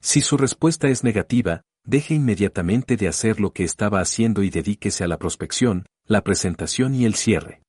Si 0.01 0.19
su 0.19 0.35
respuesta 0.35 0.89
es 0.89 1.03
negativa, 1.03 1.61
deje 1.85 2.15
inmediatamente 2.15 2.97
de 2.97 3.09
hacer 3.09 3.39
lo 3.39 3.53
que 3.53 3.63
estaba 3.63 3.99
haciendo 3.99 4.41
y 4.41 4.49
dedíquese 4.49 5.03
a 5.03 5.07
la 5.07 5.19
prospección, 5.19 5.85
la 6.07 6.23
presentación 6.23 6.95
y 6.95 7.05
el 7.05 7.13
cierre. 7.13 7.61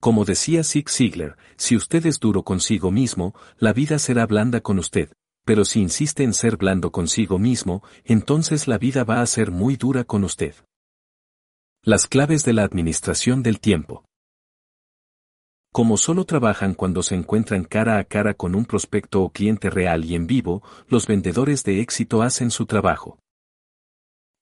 Como 0.00 0.24
decía 0.24 0.62
Zig 0.62 0.88
Ziglar, 0.88 1.36
si 1.56 1.74
usted 1.74 2.06
es 2.06 2.20
duro 2.20 2.44
consigo 2.44 2.92
mismo, 2.92 3.34
la 3.58 3.72
vida 3.72 3.98
será 3.98 4.26
blanda 4.26 4.60
con 4.60 4.78
usted, 4.78 5.10
pero 5.48 5.64
si 5.64 5.80
insiste 5.80 6.24
en 6.24 6.34
ser 6.34 6.58
blando 6.58 6.92
consigo 6.92 7.38
mismo, 7.38 7.82
entonces 8.04 8.68
la 8.68 8.76
vida 8.76 9.02
va 9.02 9.22
a 9.22 9.26
ser 9.26 9.50
muy 9.50 9.76
dura 9.76 10.04
con 10.04 10.22
usted. 10.22 10.54
Las 11.82 12.06
claves 12.06 12.44
de 12.44 12.52
la 12.52 12.64
administración 12.64 13.42
del 13.42 13.58
tiempo. 13.58 14.04
Como 15.72 15.96
solo 15.96 16.26
trabajan 16.26 16.74
cuando 16.74 17.02
se 17.02 17.14
encuentran 17.14 17.64
cara 17.64 17.96
a 17.96 18.04
cara 18.04 18.34
con 18.34 18.54
un 18.54 18.66
prospecto 18.66 19.22
o 19.22 19.30
cliente 19.30 19.70
real 19.70 20.04
y 20.04 20.16
en 20.16 20.26
vivo, 20.26 20.62
los 20.86 21.06
vendedores 21.06 21.64
de 21.64 21.80
éxito 21.80 22.20
hacen 22.20 22.50
su 22.50 22.66
trabajo. 22.66 23.18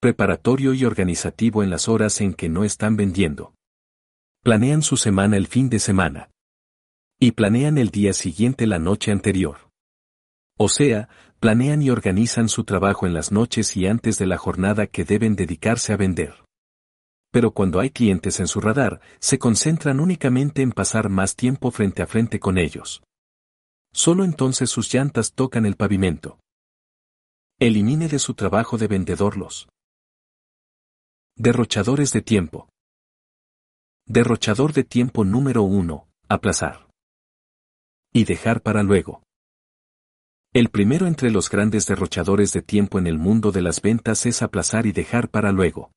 Preparatorio 0.00 0.74
y 0.74 0.84
organizativo 0.84 1.62
en 1.62 1.70
las 1.70 1.88
horas 1.88 2.20
en 2.20 2.34
que 2.34 2.48
no 2.48 2.64
están 2.64 2.96
vendiendo. 2.96 3.54
Planean 4.42 4.82
su 4.82 4.96
semana 4.96 5.36
el 5.36 5.46
fin 5.46 5.68
de 5.68 5.78
semana. 5.78 6.30
Y 7.20 7.30
planean 7.30 7.78
el 7.78 7.90
día 7.90 8.12
siguiente 8.12 8.66
la 8.66 8.80
noche 8.80 9.12
anterior. 9.12 9.65
O 10.58 10.68
sea, 10.68 11.08
planean 11.38 11.82
y 11.82 11.90
organizan 11.90 12.48
su 12.48 12.64
trabajo 12.64 13.06
en 13.06 13.12
las 13.12 13.30
noches 13.30 13.76
y 13.76 13.86
antes 13.86 14.18
de 14.18 14.26
la 14.26 14.38
jornada 14.38 14.86
que 14.86 15.04
deben 15.04 15.36
dedicarse 15.36 15.92
a 15.92 15.96
vender. 15.96 16.44
Pero 17.30 17.50
cuando 17.50 17.80
hay 17.80 17.90
clientes 17.90 18.40
en 18.40 18.48
su 18.48 18.60
radar, 18.60 19.00
se 19.18 19.38
concentran 19.38 20.00
únicamente 20.00 20.62
en 20.62 20.72
pasar 20.72 21.10
más 21.10 21.36
tiempo 21.36 21.70
frente 21.70 22.02
a 22.02 22.06
frente 22.06 22.40
con 22.40 22.56
ellos. 22.56 23.02
Solo 23.92 24.24
entonces 24.24 24.70
sus 24.70 24.92
llantas 24.92 25.34
tocan 25.34 25.66
el 25.66 25.76
pavimento. 25.76 26.38
Elimine 27.58 28.08
de 28.08 28.18
su 28.18 28.34
trabajo 28.34 28.78
de 28.78 28.86
vendedor 28.86 29.36
los 29.36 29.68
derrochadores 31.36 32.12
de 32.12 32.22
tiempo. 32.22 32.68
Derrochador 34.06 34.72
de 34.72 34.84
tiempo 34.84 35.24
número 35.24 35.62
1. 35.62 36.08
Aplazar. 36.28 36.88
Y 38.12 38.24
dejar 38.24 38.62
para 38.62 38.82
luego. 38.82 39.25
El 40.56 40.70
primero 40.70 41.06
entre 41.06 41.30
los 41.30 41.50
grandes 41.50 41.84
derrochadores 41.84 42.54
de 42.54 42.62
tiempo 42.62 42.98
en 42.98 43.06
el 43.06 43.18
mundo 43.18 43.52
de 43.52 43.60
las 43.60 43.82
ventas 43.82 44.24
es 44.24 44.40
aplazar 44.40 44.86
y 44.86 44.92
dejar 44.92 45.28
para 45.28 45.52
luego. 45.52 45.90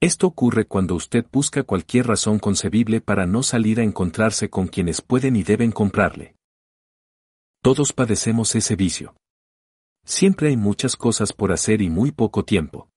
Esto 0.00 0.28
ocurre 0.28 0.64
cuando 0.64 0.94
usted 0.94 1.26
busca 1.30 1.62
cualquier 1.62 2.06
razón 2.06 2.38
concebible 2.38 3.02
para 3.02 3.26
no 3.26 3.42
salir 3.42 3.78
a 3.78 3.82
encontrarse 3.82 4.48
con 4.48 4.68
quienes 4.68 5.02
pueden 5.02 5.36
y 5.36 5.42
deben 5.42 5.72
comprarle. 5.72 6.36
Todos 7.62 7.92
padecemos 7.92 8.54
ese 8.54 8.76
vicio. 8.76 9.14
Siempre 10.06 10.48
hay 10.48 10.56
muchas 10.56 10.96
cosas 10.96 11.34
por 11.34 11.52
hacer 11.52 11.82
y 11.82 11.90
muy 11.90 12.12
poco 12.12 12.46
tiempo. 12.46 12.88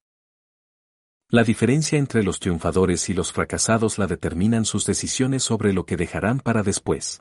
La 1.28 1.44
diferencia 1.44 1.99
entre 1.99 2.24
los 2.24 2.40
triunfadores 2.40 3.10
y 3.10 3.13
los 3.13 3.33
fracasados 3.33 3.97
la 3.97 4.08
determinan 4.08 4.63
sus 4.63 4.85
decisiones 4.85 5.44
sobre 5.44 5.74
lo 5.74 5.85
que 5.85 5.97
dejarán 5.97 6.40
para 6.40 6.63
después. 6.63 7.19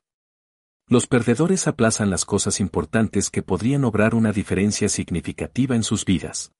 Los 0.91 1.07
perdedores 1.07 1.67
aplazan 1.69 2.09
las 2.09 2.25
cosas 2.25 2.61
importantes 2.61 3.29
que 3.29 3.43
podrían 3.43 3.85
obrar 3.85 4.15
una 4.15 4.33
diferencia 4.33 4.89
significativa 4.89 5.77
en 5.77 5.83
sus 5.83 6.07
vidas. 6.07 6.53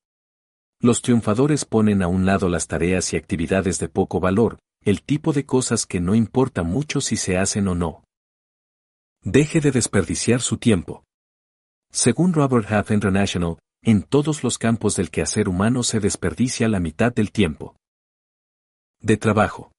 Los 0.81 1.01
triunfadores 1.01 1.65
ponen 1.65 2.03
a 2.03 2.09
un 2.09 2.27
lado 2.27 2.51
las 2.51 2.67
tareas 2.67 3.13
y 3.15 3.17
actividades 3.17 3.79
de 3.79 3.89
poco 3.89 4.21
valor, 4.21 4.59
el 4.85 5.03
tipo 5.03 5.33
de 5.33 5.47
cosas 5.47 5.87
que 5.87 6.01
no 6.01 6.15
importa 6.15 6.63
mucho 6.63 7.01
si 7.01 7.17
se 7.17 7.39
hacen 7.39 7.69
o 7.69 7.75
no. 7.75 8.05
Deje 9.25 9.61
de 9.61 9.73
desperdiciar 9.73 10.43
su 10.43 10.59
tiempo. 10.59 11.05
Según 11.91 12.35
Robert 12.35 12.71
Half 12.71 12.91
International, 12.91 13.57
en 13.83 14.03
todos 14.03 14.45
los 14.45 14.59
campos 14.59 14.95
del 14.97 15.11
quehacer 15.11 15.49
humano 15.49 15.83
se 15.83 16.01
desperdicia 16.01 16.69
la 16.69 16.81
mitad 16.81 17.15
del 17.15 17.33
tiempo. 17.33 17.77
De 19.01 19.17
trabajo. 19.17 19.73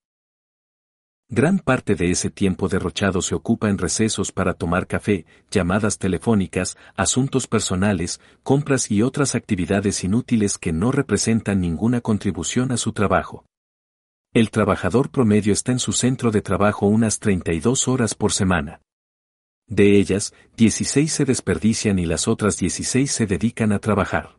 Gran 1.32 1.60
parte 1.60 1.94
de 1.94 2.10
ese 2.10 2.32
tiempo 2.32 2.70
derrochado 2.70 3.22
se 3.22 3.36
ocupa 3.36 3.70
en 3.70 3.78
recesos 3.78 4.32
para 4.32 4.56
tomar 4.56 4.88
café, 4.88 5.28
llamadas 5.52 6.00
telefónicas, 6.00 6.76
asuntos 6.96 7.46
personales, 7.46 8.20
compras 8.42 8.90
y 8.90 9.04
otras 9.04 9.36
actividades 9.36 10.04
inútiles 10.04 10.58
que 10.58 10.74
no 10.74 10.92
representan 10.92 11.62
ninguna 11.62 12.02
contribución 12.02 12.72
a 12.72 12.78
su 12.78 12.94
trabajo. 12.94 13.46
El 14.34 14.50
trabajador 14.50 15.12
promedio 15.12 15.54
está 15.54 15.72
en 15.72 15.78
su 15.78 15.92
centro 15.94 16.32
de 16.32 16.42
trabajo 16.42 16.88
unas 16.88 17.20
32 17.20 17.88
horas 17.88 18.16
por 18.16 18.32
semana. 18.32 18.82
De 19.68 20.00
ellas, 20.00 20.34
16 20.58 21.14
se 21.14 21.26
desperdician 21.26 22.00
y 22.00 22.08
las 22.08 22.28
otras 22.28 22.58
16 22.58 23.12
se 23.12 23.28
dedican 23.28 23.72
a 23.72 23.78
trabajar. 23.78 24.39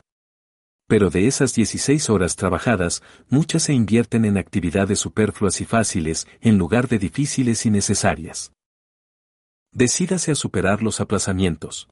Pero 0.91 1.09
de 1.09 1.29
esas 1.29 1.55
16 1.55 2.11
horas 2.11 2.35
trabajadas, 2.35 3.01
muchas 3.29 3.63
se 3.63 3.73
invierten 3.73 4.25
en 4.25 4.37
actividades 4.37 4.99
superfluas 4.99 5.61
y 5.61 5.65
fáciles, 5.65 6.27
en 6.41 6.59
lugar 6.59 6.89
de 6.89 6.99
difíciles 6.99 7.65
y 7.65 7.71
necesarias. 7.71 8.51
Decídase 9.71 10.33
a 10.33 10.35
superar 10.35 10.83
los 10.83 11.01
aplazamientos. 11.01 11.89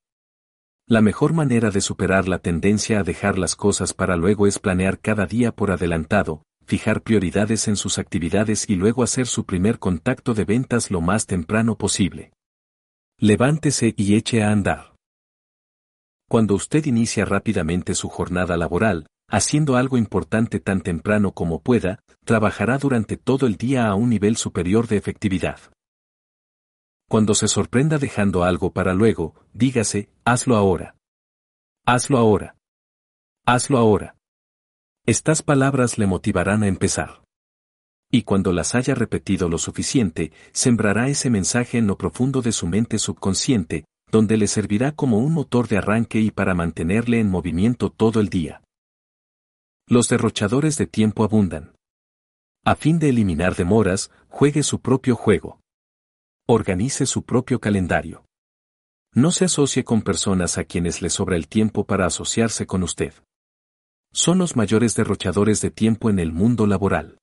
La 0.84 1.00
mejor 1.00 1.32
manera 1.32 1.70
de 1.70 1.80
superar 1.80 2.26
la 2.26 2.40
tendencia 2.40 2.98
a 2.98 3.04
dejar 3.04 3.38
las 3.38 3.54
cosas 3.54 3.94
para 3.94 4.16
luego 4.16 4.48
es 4.48 4.58
planear 4.58 4.98
cada 4.98 5.26
día 5.26 5.52
por 5.52 5.70
adelantado, 5.70 6.42
fijar 6.66 7.02
prioridades 7.02 7.68
en 7.68 7.76
sus 7.76 7.98
actividades 7.98 8.68
y 8.68 8.74
luego 8.74 9.04
hacer 9.04 9.28
su 9.28 9.46
primer 9.46 9.78
contacto 9.78 10.34
de 10.34 10.44
ventas 10.44 10.90
lo 10.90 11.00
más 11.00 11.26
temprano 11.26 11.78
posible. 11.78 12.32
Levántese 13.20 13.94
y 13.96 14.16
eche 14.16 14.42
a 14.42 14.50
andar. 14.50 14.87
Cuando 16.28 16.54
usted 16.54 16.84
inicia 16.84 17.24
rápidamente 17.24 17.94
su 17.94 18.08
jornada 18.08 18.56
laboral, 18.56 19.06
haciendo 19.28 19.76
algo 19.76 19.96
importante 19.96 20.60
tan 20.60 20.82
temprano 20.82 21.32
como 21.32 21.62
pueda, 21.62 22.00
trabajará 22.24 22.78
durante 22.78 23.16
todo 23.16 23.46
el 23.46 23.56
día 23.56 23.86
a 23.88 23.94
un 23.94 24.10
nivel 24.10 24.36
superior 24.36 24.86
de 24.88 24.98
efectividad. 24.98 25.58
Cuando 27.08 27.34
se 27.34 27.48
sorprenda 27.48 27.98
dejando 27.98 28.44
algo 28.44 28.72
para 28.72 28.92
luego, 28.92 29.34
dígase, 29.54 30.10
hazlo 30.24 30.56
ahora. 30.56 30.96
Hazlo 31.86 32.18
ahora. 32.18 32.56
Hazlo 33.46 33.78
ahora. 33.78 34.14
Estas 35.06 35.42
palabras 35.42 35.96
le 35.96 36.06
motivarán 36.06 36.62
a 36.62 36.68
empezar 36.68 37.22
y 38.10 38.22
cuando 38.22 38.52
las 38.52 38.74
haya 38.74 38.94
repetido 38.94 39.48
lo 39.48 39.58
suficiente, 39.58 40.32
sembrará 40.52 41.08
ese 41.08 41.30
mensaje 41.30 41.78
en 41.78 41.86
lo 41.86 41.98
profundo 41.98 42.40
de 42.40 42.52
su 42.52 42.66
mente 42.66 42.98
subconsciente, 42.98 43.84
donde 44.10 44.36
le 44.36 44.46
servirá 44.46 44.92
como 44.92 45.18
un 45.18 45.32
motor 45.32 45.68
de 45.68 45.78
arranque 45.78 46.20
y 46.20 46.30
para 46.30 46.54
mantenerle 46.54 47.20
en 47.20 47.30
movimiento 47.30 47.90
todo 47.90 48.20
el 48.20 48.28
día. 48.28 48.62
Los 49.86 50.08
derrochadores 50.08 50.76
de 50.76 50.86
tiempo 50.86 51.24
abundan. 51.24 51.74
A 52.64 52.74
fin 52.74 52.98
de 52.98 53.08
eliminar 53.08 53.54
demoras, 53.54 54.10
juegue 54.28 54.62
su 54.62 54.80
propio 54.80 55.16
juego. 55.16 55.60
Organice 56.46 57.06
su 57.06 57.22
propio 57.22 57.60
calendario. 57.60 58.24
No 59.14 59.30
se 59.30 59.46
asocie 59.46 59.84
con 59.84 60.02
personas 60.02 60.58
a 60.58 60.64
quienes 60.64 61.00
le 61.00 61.08
sobra 61.08 61.36
el 61.36 61.48
tiempo 61.48 61.84
para 61.84 62.06
asociarse 62.06 62.66
con 62.66 62.82
usted. 62.82 63.14
Son 64.12 64.38
los 64.38 64.56
mayores 64.56 64.94
derrochadores 64.94 65.60
de 65.60 65.70
tiempo 65.70 66.10
en 66.10 66.18
el 66.18 66.32
mundo 66.32 66.66
laboral. 66.66 67.18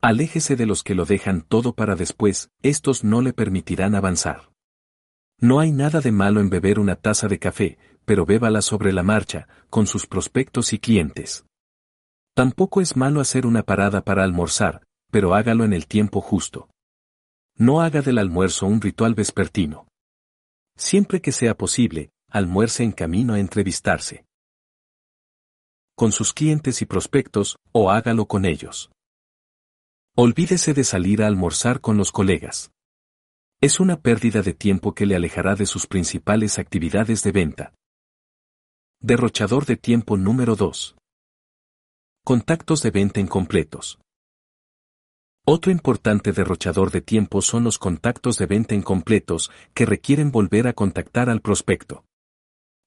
Aléjese 0.00 0.56
de 0.56 0.66
los 0.66 0.82
que 0.82 0.94
lo 0.94 1.04
dejan 1.04 1.42
todo 1.42 1.74
para 1.74 1.96
después, 1.96 2.50
estos 2.62 3.04
no 3.04 3.20
le 3.20 3.32
permitirán 3.32 3.94
avanzar. 3.94 4.51
No 5.42 5.58
hay 5.58 5.72
nada 5.72 6.00
de 6.00 6.12
malo 6.12 6.40
en 6.40 6.50
beber 6.50 6.78
una 6.78 6.94
taza 6.94 7.26
de 7.26 7.40
café, 7.40 7.76
pero 8.04 8.24
bébala 8.24 8.62
sobre 8.62 8.92
la 8.92 9.02
marcha, 9.02 9.48
con 9.70 9.88
sus 9.88 10.06
prospectos 10.06 10.72
y 10.72 10.78
clientes. 10.78 11.44
Tampoco 12.32 12.80
es 12.80 12.96
malo 12.96 13.20
hacer 13.20 13.44
una 13.44 13.64
parada 13.64 14.04
para 14.04 14.22
almorzar, 14.22 14.84
pero 15.10 15.34
hágalo 15.34 15.64
en 15.64 15.72
el 15.72 15.88
tiempo 15.88 16.20
justo. 16.20 16.70
No 17.56 17.80
haga 17.80 18.02
del 18.02 18.18
almuerzo 18.18 18.66
un 18.66 18.80
ritual 18.80 19.14
vespertino. 19.14 19.88
Siempre 20.76 21.20
que 21.20 21.32
sea 21.32 21.56
posible, 21.56 22.10
almuerce 22.28 22.84
en 22.84 22.92
camino 22.92 23.34
a 23.34 23.40
entrevistarse. 23.40 24.24
Con 25.96 26.12
sus 26.12 26.32
clientes 26.32 26.82
y 26.82 26.86
prospectos, 26.86 27.56
o 27.72 27.90
hágalo 27.90 28.26
con 28.26 28.44
ellos. 28.44 28.92
Olvídese 30.14 30.72
de 30.72 30.84
salir 30.84 31.20
a 31.20 31.26
almorzar 31.26 31.80
con 31.80 31.96
los 31.96 32.12
colegas. 32.12 32.70
Es 33.64 33.78
una 33.78 34.00
pérdida 34.00 34.42
de 34.42 34.54
tiempo 34.54 34.92
que 34.92 35.06
le 35.06 35.14
alejará 35.14 35.54
de 35.54 35.66
sus 35.66 35.86
principales 35.86 36.58
actividades 36.58 37.22
de 37.22 37.30
venta. 37.30 37.74
Derrochador 39.00 39.66
de 39.66 39.76
tiempo 39.76 40.16
número 40.16 40.56
2. 40.56 40.96
Contactos 42.24 42.82
de 42.82 42.90
venta 42.90 43.20
incompletos. 43.20 44.00
Otro 45.46 45.70
importante 45.70 46.32
derrochador 46.32 46.90
de 46.90 47.02
tiempo 47.02 47.40
son 47.40 47.62
los 47.62 47.78
contactos 47.78 48.36
de 48.36 48.46
venta 48.46 48.74
incompletos 48.74 49.52
que 49.74 49.86
requieren 49.86 50.32
volver 50.32 50.66
a 50.66 50.72
contactar 50.72 51.30
al 51.30 51.40
prospecto. 51.40 52.04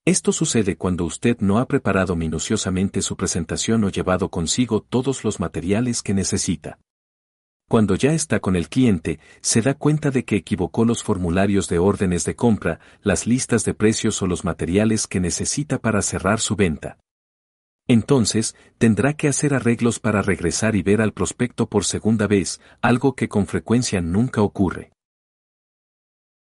Esto 0.03 0.33
sucede 0.33 0.75
cuando 0.75 1.05
usted 1.05 1.37
no 1.39 1.59
ha 1.59 1.67
preparado 1.67 2.17
minuciosamente 2.17 3.01
su 3.01 3.15
presentación 3.15 3.85
o 3.85 3.89
llevado 3.89 4.27
consigo 4.27 4.81
todos 4.81 5.23
los 5.23 5.39
materiales 5.39 6.03
que 6.03 6.13
necesita. 6.13 6.79
Cuando 7.67 7.95
ya 7.95 8.13
está 8.13 8.39
con 8.39 8.55
el 8.55 8.69
cliente, 8.69 9.19
se 9.41 9.61
da 9.61 9.73
cuenta 9.73 10.11
de 10.11 10.23
que 10.23 10.35
equivocó 10.35 10.85
los 10.85 11.03
formularios 11.03 11.67
de 11.67 11.79
órdenes 11.79 12.23
de 12.23 12.35
compra, 12.35 12.79
las 13.01 13.25
listas 13.25 13.65
de 13.65 13.73
precios 13.73 14.21
o 14.21 14.27
los 14.27 14.45
materiales 14.45 15.07
que 15.07 15.19
necesita 15.19 15.79
para 15.79 16.03
cerrar 16.03 16.39
su 16.39 16.55
venta. 16.55 16.99
Entonces, 17.87 18.55
tendrá 18.77 19.13
que 19.13 19.27
hacer 19.27 19.53
arreglos 19.53 19.99
para 19.99 20.21
regresar 20.21 20.75
y 20.75 20.83
ver 20.83 21.01
al 21.01 21.13
prospecto 21.13 21.67
por 21.67 21.85
segunda 21.85 22.27
vez, 22.27 22.61
algo 22.81 23.15
que 23.15 23.27
con 23.27 23.47
frecuencia 23.47 23.99
nunca 23.99 24.41
ocurre. 24.41 24.91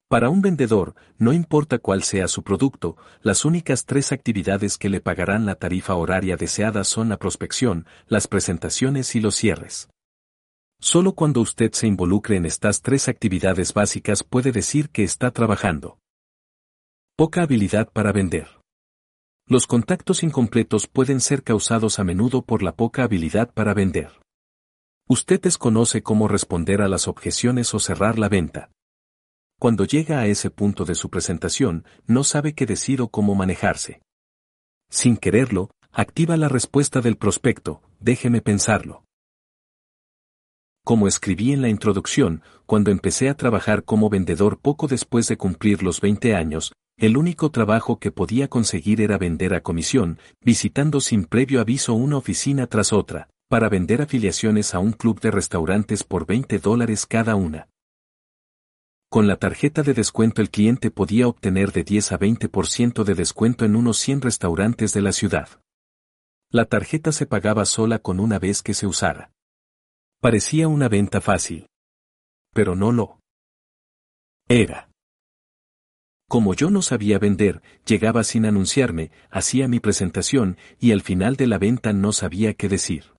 Para 0.08 0.28
un 0.28 0.42
vendedor, 0.42 0.94
no 1.18 1.32
importa 1.32 1.78
cuál 1.78 2.02
sea 2.02 2.28
su 2.28 2.42
producto, 2.42 2.96
las 3.22 3.44
únicas 3.44 3.86
tres 3.86 4.12
actividades 4.12 4.76
que 4.76 4.90
le 4.90 5.00
pagarán 5.00 5.46
la 5.46 5.54
tarifa 5.54 5.94
horaria 5.94 6.36
deseada 6.36 6.84
son 6.84 7.08
la 7.08 7.16
prospección, 7.16 7.86
las 8.08 8.26
presentaciones 8.26 9.14
y 9.14 9.20
los 9.20 9.36
cierres. 9.36 9.88
Solo 10.82 11.12
cuando 11.14 11.40
usted 11.40 11.70
se 11.74 11.86
involucre 11.86 12.34
en 12.36 12.44
estas 12.44 12.82
tres 12.82 13.06
actividades 13.06 13.72
básicas 13.72 14.24
puede 14.24 14.50
decir 14.50 14.90
que 14.90 15.04
está 15.04 15.30
trabajando. 15.30 16.00
Poca 17.16 17.42
habilidad 17.42 17.88
para 17.92 18.10
vender. 18.10 18.48
Los 19.46 19.68
contactos 19.68 20.24
incompletos 20.24 20.88
pueden 20.88 21.20
ser 21.20 21.44
causados 21.44 22.00
a 22.00 22.04
menudo 22.04 22.42
por 22.42 22.64
la 22.64 22.74
poca 22.74 23.04
habilidad 23.04 23.54
para 23.54 23.74
vender. 23.74 24.10
Usted 25.08 25.40
desconoce 25.40 26.02
cómo 26.02 26.26
responder 26.26 26.82
a 26.82 26.88
las 26.88 27.06
objeciones 27.06 27.72
o 27.74 27.78
cerrar 27.78 28.18
la 28.18 28.28
venta. 28.28 28.72
Cuando 29.60 29.84
llega 29.84 30.18
a 30.18 30.26
ese 30.26 30.50
punto 30.50 30.84
de 30.84 30.96
su 30.96 31.10
presentación, 31.10 31.84
no 32.08 32.24
sabe 32.24 32.54
qué 32.54 32.66
decir 32.66 33.02
o 33.02 33.08
cómo 33.08 33.36
manejarse. 33.36 34.02
Sin 34.90 35.16
quererlo, 35.16 35.70
activa 35.92 36.36
la 36.36 36.48
respuesta 36.48 37.00
del 37.00 37.16
prospecto, 37.16 37.82
déjeme 38.00 38.40
pensarlo. 38.40 39.04
Como 40.84 41.06
escribí 41.06 41.52
en 41.52 41.62
la 41.62 41.68
introducción, 41.68 42.42
cuando 42.66 42.90
empecé 42.90 43.28
a 43.28 43.36
trabajar 43.36 43.84
como 43.84 44.10
vendedor 44.10 44.58
poco 44.58 44.88
después 44.88 45.28
de 45.28 45.36
cumplir 45.36 45.84
los 45.84 46.00
20 46.00 46.34
años, 46.34 46.72
el 46.98 47.16
único 47.16 47.50
trabajo 47.52 48.00
que 48.00 48.10
podía 48.10 48.48
conseguir 48.48 49.00
era 49.00 49.16
vender 49.16 49.54
a 49.54 49.62
comisión, 49.62 50.18
visitando 50.40 51.00
sin 51.00 51.24
previo 51.24 51.60
aviso 51.60 51.94
una 51.94 52.16
oficina 52.16 52.66
tras 52.66 52.92
otra, 52.92 53.28
para 53.48 53.68
vender 53.68 54.02
afiliaciones 54.02 54.74
a 54.74 54.80
un 54.80 54.92
club 54.92 55.20
de 55.20 55.30
restaurantes 55.30 56.02
por 56.02 56.26
20 56.26 56.58
dólares 56.58 57.06
cada 57.06 57.36
una. 57.36 57.68
Con 59.08 59.28
la 59.28 59.36
tarjeta 59.36 59.82
de 59.82 59.94
descuento 59.94 60.42
el 60.42 60.50
cliente 60.50 60.90
podía 60.90 61.28
obtener 61.28 61.70
de 61.70 61.84
10 61.84 62.12
a 62.12 62.18
20% 62.18 63.04
de 63.04 63.14
descuento 63.14 63.64
en 63.64 63.76
unos 63.76 63.98
100 63.98 64.22
restaurantes 64.22 64.94
de 64.94 65.02
la 65.02 65.12
ciudad. 65.12 65.48
La 66.50 66.64
tarjeta 66.64 67.12
se 67.12 67.26
pagaba 67.26 67.66
sola 67.66 68.00
con 68.00 68.18
una 68.18 68.38
vez 68.38 68.62
que 68.62 68.74
se 68.74 68.86
usara. 68.86 69.30
Parecía 70.22 70.68
una 70.68 70.88
venta 70.88 71.20
fácil. 71.20 71.66
Pero 72.54 72.76
no 72.76 72.92
lo 72.92 73.18
era. 74.48 74.88
Como 76.28 76.54
yo 76.54 76.70
no 76.70 76.80
sabía 76.80 77.18
vender, 77.18 77.60
llegaba 77.86 78.22
sin 78.22 78.46
anunciarme, 78.46 79.10
hacía 79.32 79.66
mi 79.66 79.80
presentación 79.80 80.58
y 80.78 80.92
al 80.92 81.00
final 81.00 81.34
de 81.34 81.48
la 81.48 81.58
venta 81.58 81.92
no 81.92 82.12
sabía 82.12 82.54
qué 82.54 82.68
decir. 82.68 83.14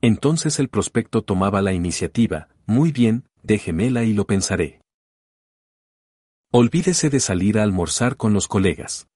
Entonces 0.00 0.58
el 0.58 0.68
prospecto 0.68 1.22
tomaba 1.22 1.62
la 1.62 1.72
iniciativa, 1.72 2.48
muy 2.66 2.90
bien, 2.90 3.28
déjemela 3.44 4.02
y 4.02 4.12
lo 4.12 4.26
pensaré. 4.26 4.80
Olvídese 6.50 7.10
de 7.10 7.20
salir 7.20 7.60
a 7.60 7.62
almorzar 7.62 8.16
con 8.16 8.32
los 8.32 8.48
colegas. 8.48 9.06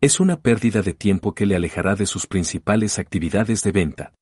Es 0.00 0.20
una 0.20 0.40
pérdida 0.40 0.82
de 0.82 0.94
tiempo 0.94 1.34
que 1.34 1.46
le 1.46 1.56
alejará 1.56 1.96
de 1.96 2.06
sus 2.06 2.28
principales 2.28 3.00
actividades 3.00 3.64
de 3.64 3.72
venta. 3.72 4.14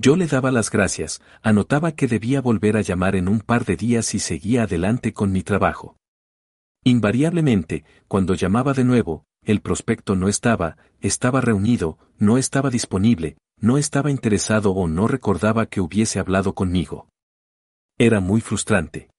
Yo 0.00 0.14
le 0.14 0.28
daba 0.28 0.52
las 0.52 0.70
gracias, 0.70 1.20
anotaba 1.42 1.90
que 1.90 2.06
debía 2.06 2.40
volver 2.40 2.76
a 2.76 2.82
llamar 2.82 3.16
en 3.16 3.26
un 3.26 3.40
par 3.40 3.64
de 3.64 3.76
días 3.76 4.14
y 4.14 4.20
seguía 4.20 4.62
adelante 4.62 5.12
con 5.12 5.32
mi 5.32 5.42
trabajo. 5.42 5.96
Invariablemente, 6.84 7.84
cuando 8.06 8.34
llamaba 8.34 8.74
de 8.74 8.84
nuevo, 8.84 9.24
el 9.42 9.60
prospecto 9.60 10.14
no 10.14 10.28
estaba, 10.28 10.76
estaba 11.00 11.40
reunido, 11.40 11.98
no 12.16 12.38
estaba 12.38 12.70
disponible, 12.70 13.38
no 13.60 13.76
estaba 13.76 14.12
interesado 14.12 14.70
o 14.70 14.86
no 14.86 15.08
recordaba 15.08 15.66
que 15.66 15.80
hubiese 15.80 16.20
hablado 16.20 16.54
conmigo. 16.54 17.08
Era 17.98 18.20
muy 18.20 18.40
frustrante. 18.40 19.10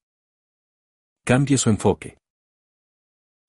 Cambie 1.26 1.58
su 1.58 1.68
enfoque. 1.68 2.16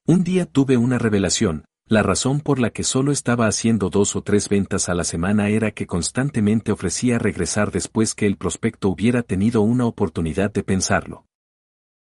Un 0.06 0.26
día 0.26 0.46
tuve 0.46 0.76
una 0.76 0.98
revelación, 0.98 1.64
la 1.92 2.04
razón 2.04 2.40
por 2.40 2.58
la 2.58 2.70
que 2.70 2.86
solo 2.86 3.12
estaba 3.12 3.48
haciendo 3.48 3.90
dos 3.90 4.16
o 4.16 4.22
tres 4.22 4.48
ventas 4.48 4.88
a 4.88 4.94
la 4.94 5.04
semana 5.04 5.50
era 5.50 5.72
que 5.72 5.88
constantemente 5.88 6.72
ofrecía 6.72 7.20
regresar 7.20 7.70
después 7.70 8.16
que 8.16 8.28
el 8.28 8.38
prospecto 8.38 8.88
hubiera 8.88 9.24
tenido 9.24 9.62
una 9.62 9.86
oportunidad 9.86 10.54
de 10.54 10.64
pensarlo. 10.64 11.26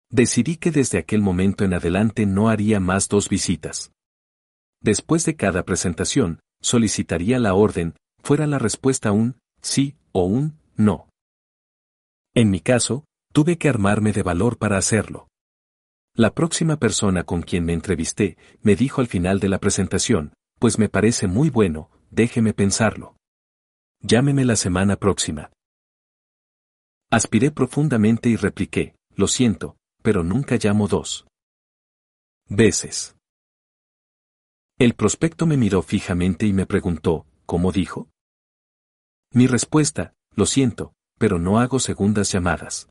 Decidí 0.09 0.56
que 0.56 0.72
desde 0.72 0.97
aquel 0.97 1.22
momento 1.22 1.65
en 1.65 1.74
adelante 1.74 2.25
no 2.25 2.47
haría 2.47 2.79
más 2.79 3.09
dos 3.09 3.27
visitas. 3.27 3.91
Después 4.81 5.25
de 5.25 5.35
cada 5.35 5.63
presentación, 5.63 6.40
solicitaría 6.61 7.38
la 7.38 7.53
orden, 7.53 7.95
fuera 8.24 8.47
la 8.47 8.59
respuesta 8.59 9.11
un 9.11 9.35
sí 9.61 9.97
o 10.13 10.24
un 10.24 10.57
no. 10.77 11.09
En 12.33 12.49
mi 12.49 12.61
caso, 12.61 13.03
tuve 13.33 13.57
que 13.57 13.67
armarme 13.67 14.13
de 14.13 14.24
valor 14.24 14.57
para 14.57 14.77
hacerlo. 14.77 15.27
La 16.13 16.33
próxima 16.33 16.76
persona 16.77 17.24
con 17.24 17.42
quien 17.42 17.63
me 17.63 17.74
entrevisté 17.74 18.38
me 18.61 18.76
dijo 18.76 18.99
al 18.99 19.08
final 19.08 19.40
de 19.40 19.47
la 19.47 19.60
presentación, 19.60 20.33
pues 20.60 20.77
me 20.77 20.90
parece 20.90 21.27
muy 21.27 21.49
bueno, 21.49 21.90
déjeme 22.10 22.53
pensarlo. 22.53 23.15
Llámeme 24.01 24.44
la 24.44 24.58
semana 24.58 24.97
próxima. 24.97 25.51
Aspiré 27.10 27.51
profundamente 27.51 28.29
y 28.29 28.35
repliqué, 28.35 28.95
lo 29.15 29.27
siento, 29.27 29.77
pero 30.01 30.24
nunca 30.24 30.58
llamo 30.61 30.88
dos 30.88 31.27
veces. 32.49 33.15
El 34.77 34.95
prospecto 34.95 35.45
me 35.45 35.56
miró 35.56 35.81
fijamente 35.81 36.45
y 36.45 36.51
me 36.51 36.65
preguntó, 36.65 37.26
¿cómo 37.45 37.72
dijo? 37.72 38.10
Mi 39.31 39.47
respuesta, 39.47 40.13
lo 40.35 40.45
siento, 40.45 40.94
pero 41.17 41.40
no 41.40 41.60
hago 41.60 41.79
segundas 41.79 42.31
llamadas. 42.31 42.90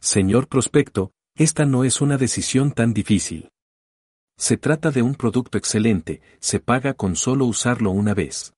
Señor 0.00 0.48
prospecto, 0.48 1.12
esta 1.34 1.64
no 1.64 1.84
es 1.84 2.00
una 2.00 2.18
decisión 2.18 2.72
tan 2.72 2.92
difícil. 2.92 3.48
Se 4.36 4.56
trata 4.56 4.90
de 4.90 5.02
un 5.02 5.14
producto 5.14 5.58
excelente, 5.58 6.20
se 6.40 6.60
paga 6.60 6.94
con 6.94 7.16
solo 7.16 7.46
usarlo 7.46 7.90
una 7.90 8.14
vez. 8.14 8.54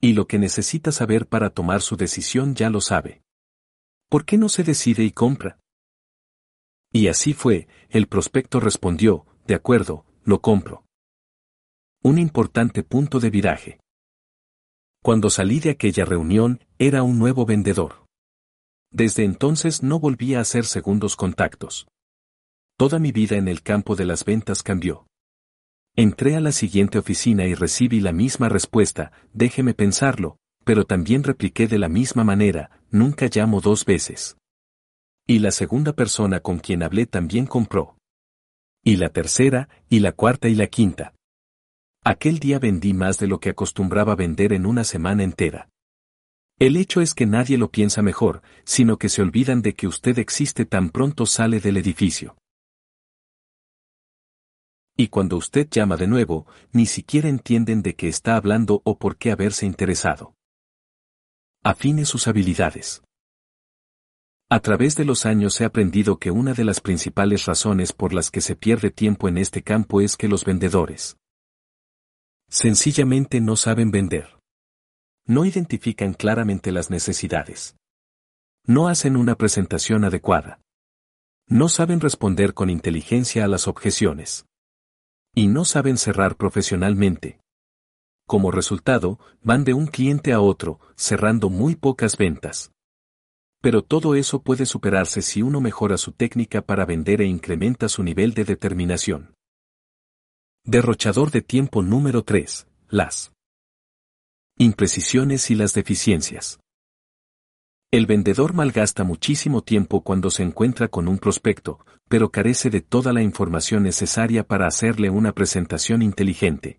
Y 0.00 0.12
lo 0.12 0.26
que 0.26 0.38
necesita 0.38 0.92
saber 0.92 1.26
para 1.26 1.50
tomar 1.50 1.82
su 1.82 1.96
decisión 1.96 2.54
ya 2.54 2.70
lo 2.70 2.80
sabe. 2.80 3.22
¿Por 4.08 4.24
qué 4.24 4.38
no 4.38 4.48
se 4.48 4.64
decide 4.64 5.04
y 5.04 5.10
compra? 5.10 5.58
Y 6.92 7.08
así 7.08 7.34
fue, 7.34 7.68
el 7.88 8.08
prospecto 8.08 8.60
respondió, 8.60 9.26
de 9.46 9.54
acuerdo, 9.54 10.04
lo 10.24 10.40
compro. 10.40 10.84
Un 12.02 12.18
importante 12.18 12.82
punto 12.82 13.20
de 13.20 13.30
viraje. 13.30 13.80
Cuando 15.02 15.30
salí 15.30 15.60
de 15.60 15.70
aquella 15.70 16.04
reunión, 16.04 16.64
era 16.78 17.02
un 17.02 17.18
nuevo 17.18 17.46
vendedor. 17.46 18.06
Desde 18.92 19.24
entonces 19.24 19.82
no 19.82 20.00
volví 20.00 20.34
a 20.34 20.40
hacer 20.40 20.64
segundos 20.64 21.16
contactos. 21.16 21.86
Toda 22.76 22.98
mi 22.98 23.12
vida 23.12 23.36
en 23.36 23.46
el 23.46 23.62
campo 23.62 23.94
de 23.94 24.04
las 24.04 24.24
ventas 24.24 24.62
cambió. 24.62 25.06
Entré 25.96 26.36
a 26.36 26.40
la 26.40 26.52
siguiente 26.52 26.98
oficina 26.98 27.46
y 27.46 27.54
recibí 27.54 28.00
la 28.00 28.12
misma 28.12 28.48
respuesta, 28.48 29.12
déjeme 29.32 29.74
pensarlo, 29.74 30.38
pero 30.64 30.84
también 30.84 31.24
repliqué 31.24 31.66
de 31.66 31.78
la 31.78 31.88
misma 31.88 32.24
manera, 32.24 32.82
nunca 32.90 33.28
llamo 33.32 33.60
dos 33.60 33.84
veces. 33.84 34.36
Y 35.26 35.38
la 35.38 35.50
segunda 35.50 35.92
persona 35.92 36.40
con 36.40 36.58
quien 36.58 36.82
hablé 36.82 37.06
también 37.06 37.46
compró. 37.46 37.96
Y 38.82 38.96
la 38.96 39.10
tercera, 39.10 39.68
y 39.88 40.00
la 40.00 40.12
cuarta 40.12 40.48
y 40.48 40.54
la 40.54 40.66
quinta. 40.66 41.14
Aquel 42.02 42.38
día 42.38 42.58
vendí 42.58 42.94
más 42.94 43.18
de 43.18 43.26
lo 43.26 43.40
que 43.40 43.50
acostumbraba 43.50 44.16
vender 44.16 44.52
en 44.52 44.64
una 44.64 44.84
semana 44.84 45.22
entera. 45.22 45.69
El 46.60 46.76
hecho 46.76 47.00
es 47.00 47.14
que 47.14 47.24
nadie 47.24 47.56
lo 47.56 47.70
piensa 47.70 48.02
mejor, 48.02 48.42
sino 48.64 48.98
que 48.98 49.08
se 49.08 49.22
olvidan 49.22 49.62
de 49.62 49.74
que 49.74 49.86
usted 49.86 50.18
existe 50.18 50.66
tan 50.66 50.90
pronto 50.90 51.24
sale 51.24 51.58
del 51.58 51.78
edificio. 51.78 52.36
Y 54.94 55.08
cuando 55.08 55.38
usted 55.38 55.66
llama 55.70 55.96
de 55.96 56.06
nuevo, 56.06 56.46
ni 56.72 56.84
siquiera 56.84 57.30
entienden 57.30 57.80
de 57.80 57.96
qué 57.96 58.08
está 58.08 58.36
hablando 58.36 58.82
o 58.84 58.98
por 58.98 59.16
qué 59.16 59.30
haberse 59.30 59.64
interesado. 59.64 60.34
Afine 61.64 62.04
sus 62.04 62.28
habilidades. 62.28 63.02
A 64.50 64.60
través 64.60 64.96
de 64.96 65.06
los 65.06 65.24
años 65.24 65.58
he 65.62 65.64
aprendido 65.64 66.18
que 66.18 66.30
una 66.30 66.52
de 66.52 66.64
las 66.64 66.82
principales 66.82 67.46
razones 67.46 67.94
por 67.94 68.12
las 68.12 68.30
que 68.30 68.42
se 68.42 68.54
pierde 68.54 68.90
tiempo 68.90 69.28
en 69.28 69.38
este 69.38 69.62
campo 69.62 70.02
es 70.02 70.14
que 70.14 70.28
los 70.28 70.44
vendedores 70.44 71.16
sencillamente 72.50 73.40
no 73.40 73.56
saben 73.56 73.90
vender 73.92 74.39
no 75.30 75.44
identifican 75.44 76.12
claramente 76.12 76.72
las 76.72 76.90
necesidades. 76.90 77.76
No 78.66 78.88
hacen 78.88 79.16
una 79.16 79.36
presentación 79.36 80.02
adecuada. 80.04 80.60
No 81.46 81.68
saben 81.68 82.00
responder 82.00 82.52
con 82.52 82.68
inteligencia 82.68 83.44
a 83.44 83.46
las 83.46 83.68
objeciones. 83.68 84.46
Y 85.32 85.46
no 85.46 85.64
saben 85.64 85.98
cerrar 85.98 86.36
profesionalmente. 86.36 87.38
Como 88.26 88.50
resultado, 88.50 89.20
van 89.40 89.62
de 89.62 89.72
un 89.72 89.86
cliente 89.86 90.32
a 90.32 90.40
otro, 90.40 90.80
cerrando 90.96 91.48
muy 91.48 91.76
pocas 91.76 92.16
ventas. 92.16 92.72
Pero 93.60 93.82
todo 93.82 94.16
eso 94.16 94.42
puede 94.42 94.66
superarse 94.66 95.22
si 95.22 95.42
uno 95.42 95.60
mejora 95.60 95.96
su 95.96 96.10
técnica 96.10 96.60
para 96.60 96.84
vender 96.84 97.20
e 97.20 97.26
incrementa 97.26 97.88
su 97.88 98.02
nivel 98.02 98.34
de 98.34 98.44
determinación. 98.44 99.36
Derrochador 100.64 101.30
de 101.30 101.42
tiempo 101.42 101.82
número 101.82 102.24
3. 102.24 102.66
Las 102.88 103.32
imprecisiones 104.62 105.50
y 105.50 105.54
las 105.54 105.72
deficiencias. 105.72 106.60
El 107.90 108.04
vendedor 108.04 108.52
malgasta 108.52 109.04
muchísimo 109.04 109.62
tiempo 109.62 110.02
cuando 110.02 110.28
se 110.28 110.42
encuentra 110.42 110.88
con 110.88 111.08
un 111.08 111.18
prospecto, 111.18 111.78
pero 112.10 112.30
carece 112.30 112.68
de 112.68 112.82
toda 112.82 113.14
la 113.14 113.22
información 113.22 113.84
necesaria 113.84 114.46
para 114.46 114.66
hacerle 114.66 115.08
una 115.08 115.32
presentación 115.32 116.02
inteligente. 116.02 116.78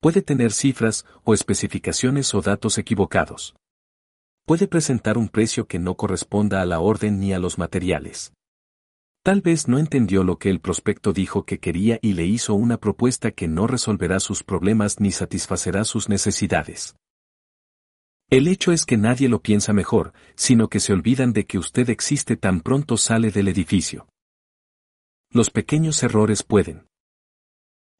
Puede 0.00 0.22
tener 0.22 0.52
cifras 0.52 1.04
o 1.24 1.34
especificaciones 1.34 2.32
o 2.32 2.42
datos 2.42 2.78
equivocados. 2.78 3.56
Puede 4.46 4.68
presentar 4.68 5.18
un 5.18 5.28
precio 5.28 5.66
que 5.66 5.80
no 5.80 5.96
corresponda 5.96 6.62
a 6.62 6.64
la 6.64 6.78
orden 6.78 7.18
ni 7.18 7.32
a 7.32 7.40
los 7.40 7.58
materiales. 7.58 8.32
Tal 9.24 9.40
vez 9.40 9.68
no 9.68 9.78
entendió 9.78 10.22
lo 10.22 10.38
que 10.38 10.50
el 10.50 10.60
prospecto 10.60 11.14
dijo 11.14 11.46
que 11.46 11.58
quería 11.58 11.98
y 12.02 12.12
le 12.12 12.26
hizo 12.26 12.52
una 12.52 12.76
propuesta 12.76 13.30
que 13.30 13.48
no 13.48 13.66
resolverá 13.66 14.20
sus 14.20 14.42
problemas 14.42 15.00
ni 15.00 15.12
satisfacerá 15.12 15.84
sus 15.84 16.10
necesidades. 16.10 16.94
El 18.28 18.48
hecho 18.48 18.70
es 18.70 18.84
que 18.84 18.98
nadie 18.98 19.30
lo 19.30 19.40
piensa 19.40 19.72
mejor, 19.72 20.12
sino 20.34 20.68
que 20.68 20.78
se 20.78 20.92
olvidan 20.92 21.32
de 21.32 21.46
que 21.46 21.56
usted 21.56 21.88
existe 21.88 22.36
tan 22.36 22.60
pronto 22.60 22.98
sale 22.98 23.30
del 23.30 23.48
edificio. 23.48 24.06
Los 25.30 25.48
pequeños 25.48 26.02
errores 26.02 26.42
pueden 26.42 26.86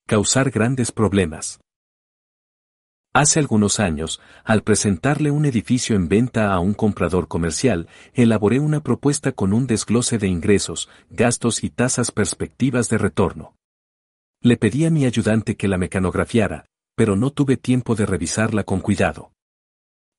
causar 0.07 0.51
grandes 0.51 0.93
problemas. 0.93 1.59
Hace 3.17 3.39
algunos 3.39 3.79
años, 3.79 4.21
al 4.43 4.65
presentarle 4.65 5.31
un 5.31 5.47
edificio 5.47 5.95
en 5.95 6.09
venta 6.09 6.53
a 6.53 6.59
un 6.59 6.75
comprador 6.75 7.29
comercial, 7.29 7.87
elaboré 8.13 8.59
una 8.59 8.81
propuesta 8.81 9.31
con 9.31 9.53
un 9.53 9.69
desglose 9.69 10.19
de 10.19 10.27
ingresos, 10.27 10.89
gastos 11.11 11.63
y 11.63 11.71
tasas 11.71 12.11
perspectivas 12.11 12.89
de 12.89 12.99
retorno. 12.99 13.55
Le 14.43 14.57
pedí 14.57 14.85
a 14.85 14.91
mi 14.91 15.05
ayudante 15.05 15.57
que 15.57 15.69
la 15.69 15.79
mecanografiara, 15.79 16.67
pero 16.97 17.15
no 17.15 17.31
tuve 17.31 17.57
tiempo 17.57 17.95
de 17.95 18.05
revisarla 18.05 18.65
con 18.65 18.81
cuidado. 18.81 19.31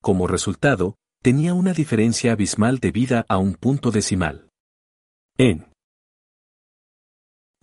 Como 0.00 0.26
resultado, 0.26 0.96
tenía 1.20 1.52
una 1.52 1.74
diferencia 1.74 2.32
abismal 2.32 2.78
debida 2.78 3.26
a 3.28 3.36
un 3.36 3.56
punto 3.56 3.90
decimal. 3.90 4.48
En 5.36 5.66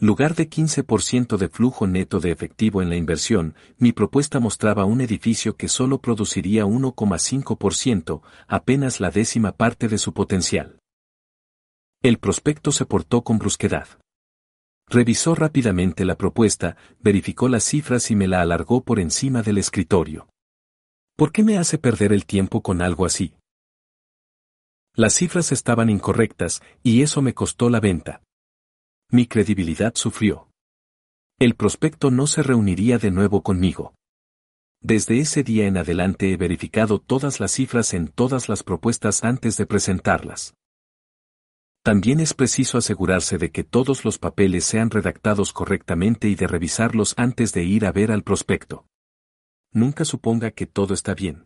lugar 0.04 0.36
de 0.36 0.50
15% 0.50 1.38
de 1.38 1.48
flujo 1.48 1.88
neto 1.88 2.20
de 2.20 2.32
efectivo 2.32 2.82
en 2.82 2.90
la 2.90 2.98
inversión, 2.98 3.56
mi 3.78 3.94
propuesta 3.94 4.42
mostraba 4.42 4.84
un 4.84 5.00
edificio 5.00 5.56
que 5.56 5.70
solo 5.70 6.00
produciría 6.00 6.66
1,5%, 6.66 8.22
apenas 8.48 9.00
la 9.00 9.12
décima 9.12 9.54
parte 9.54 9.88
de 9.88 9.98
su 9.98 10.14
potencial. 10.14 10.78
El 12.02 12.18
prospecto 12.18 12.74
se 12.74 12.86
portó 12.86 13.24
con 13.24 13.40
brusquedad. 13.40 13.88
Revisó 14.90 15.36
rápidamente 15.36 16.04
la 16.04 16.18
propuesta, 16.18 16.76
verificó 17.00 17.48
las 17.48 17.64
cifras 17.64 18.12
y 18.12 18.16
me 18.18 18.28
la 18.28 18.42
alargó 18.42 18.84
por 18.84 19.00
encima 19.00 19.42
del 19.42 19.58
escritorio. 19.58 20.28
¿Por 21.16 21.32
qué 21.32 21.44
me 21.44 21.58
hace 21.58 21.78
perder 21.78 22.12
el 22.12 22.26
tiempo 22.26 22.62
con 22.62 22.82
algo 22.82 23.06
así? 23.06 23.36
Las 24.96 25.14
cifras 25.14 25.54
estaban 25.54 25.90
incorrectas, 25.90 26.62
y 26.84 27.04
eso 27.04 27.22
me 27.22 27.34
costó 27.34 27.70
la 27.70 27.80
venta. 27.80 28.22
Mi 29.14 29.28
credibilidad 29.28 29.94
sufrió. 29.94 30.50
El 31.38 31.54
prospecto 31.54 32.10
no 32.10 32.26
se 32.26 32.42
reuniría 32.42 32.98
de 32.98 33.12
nuevo 33.12 33.44
conmigo. 33.44 33.94
Desde 34.82 35.20
ese 35.20 35.44
día 35.44 35.68
en 35.68 35.78
adelante 35.78 36.34
he 36.34 36.36
verificado 36.36 36.98
todas 36.98 37.40
las 37.40 37.52
cifras 37.52 37.94
en 37.94 38.08
todas 38.08 38.50
las 38.50 38.64
propuestas 38.64 39.24
antes 39.24 39.56
de 39.56 39.68
presentarlas. 39.68 40.56
También 41.84 42.22
es 42.22 42.34
preciso 42.34 42.80
asegurarse 42.80 43.38
de 43.38 43.52
que 43.52 43.64
todos 43.64 44.04
los 44.04 44.18
papeles 44.18 44.66
sean 44.66 44.90
redactados 44.90 45.54
correctamente 45.54 46.28
y 46.28 46.34
de 46.34 46.48
revisarlos 46.48 47.14
antes 47.16 47.54
de 47.54 47.66
ir 47.66 47.86
a 47.86 47.92
ver 47.92 48.12
al 48.12 48.24
prospecto. 48.24 48.88
Nunca 49.72 50.06
suponga 50.06 50.50
que 50.50 50.66
todo 50.66 50.96
está 50.96 51.14
bien. 51.14 51.46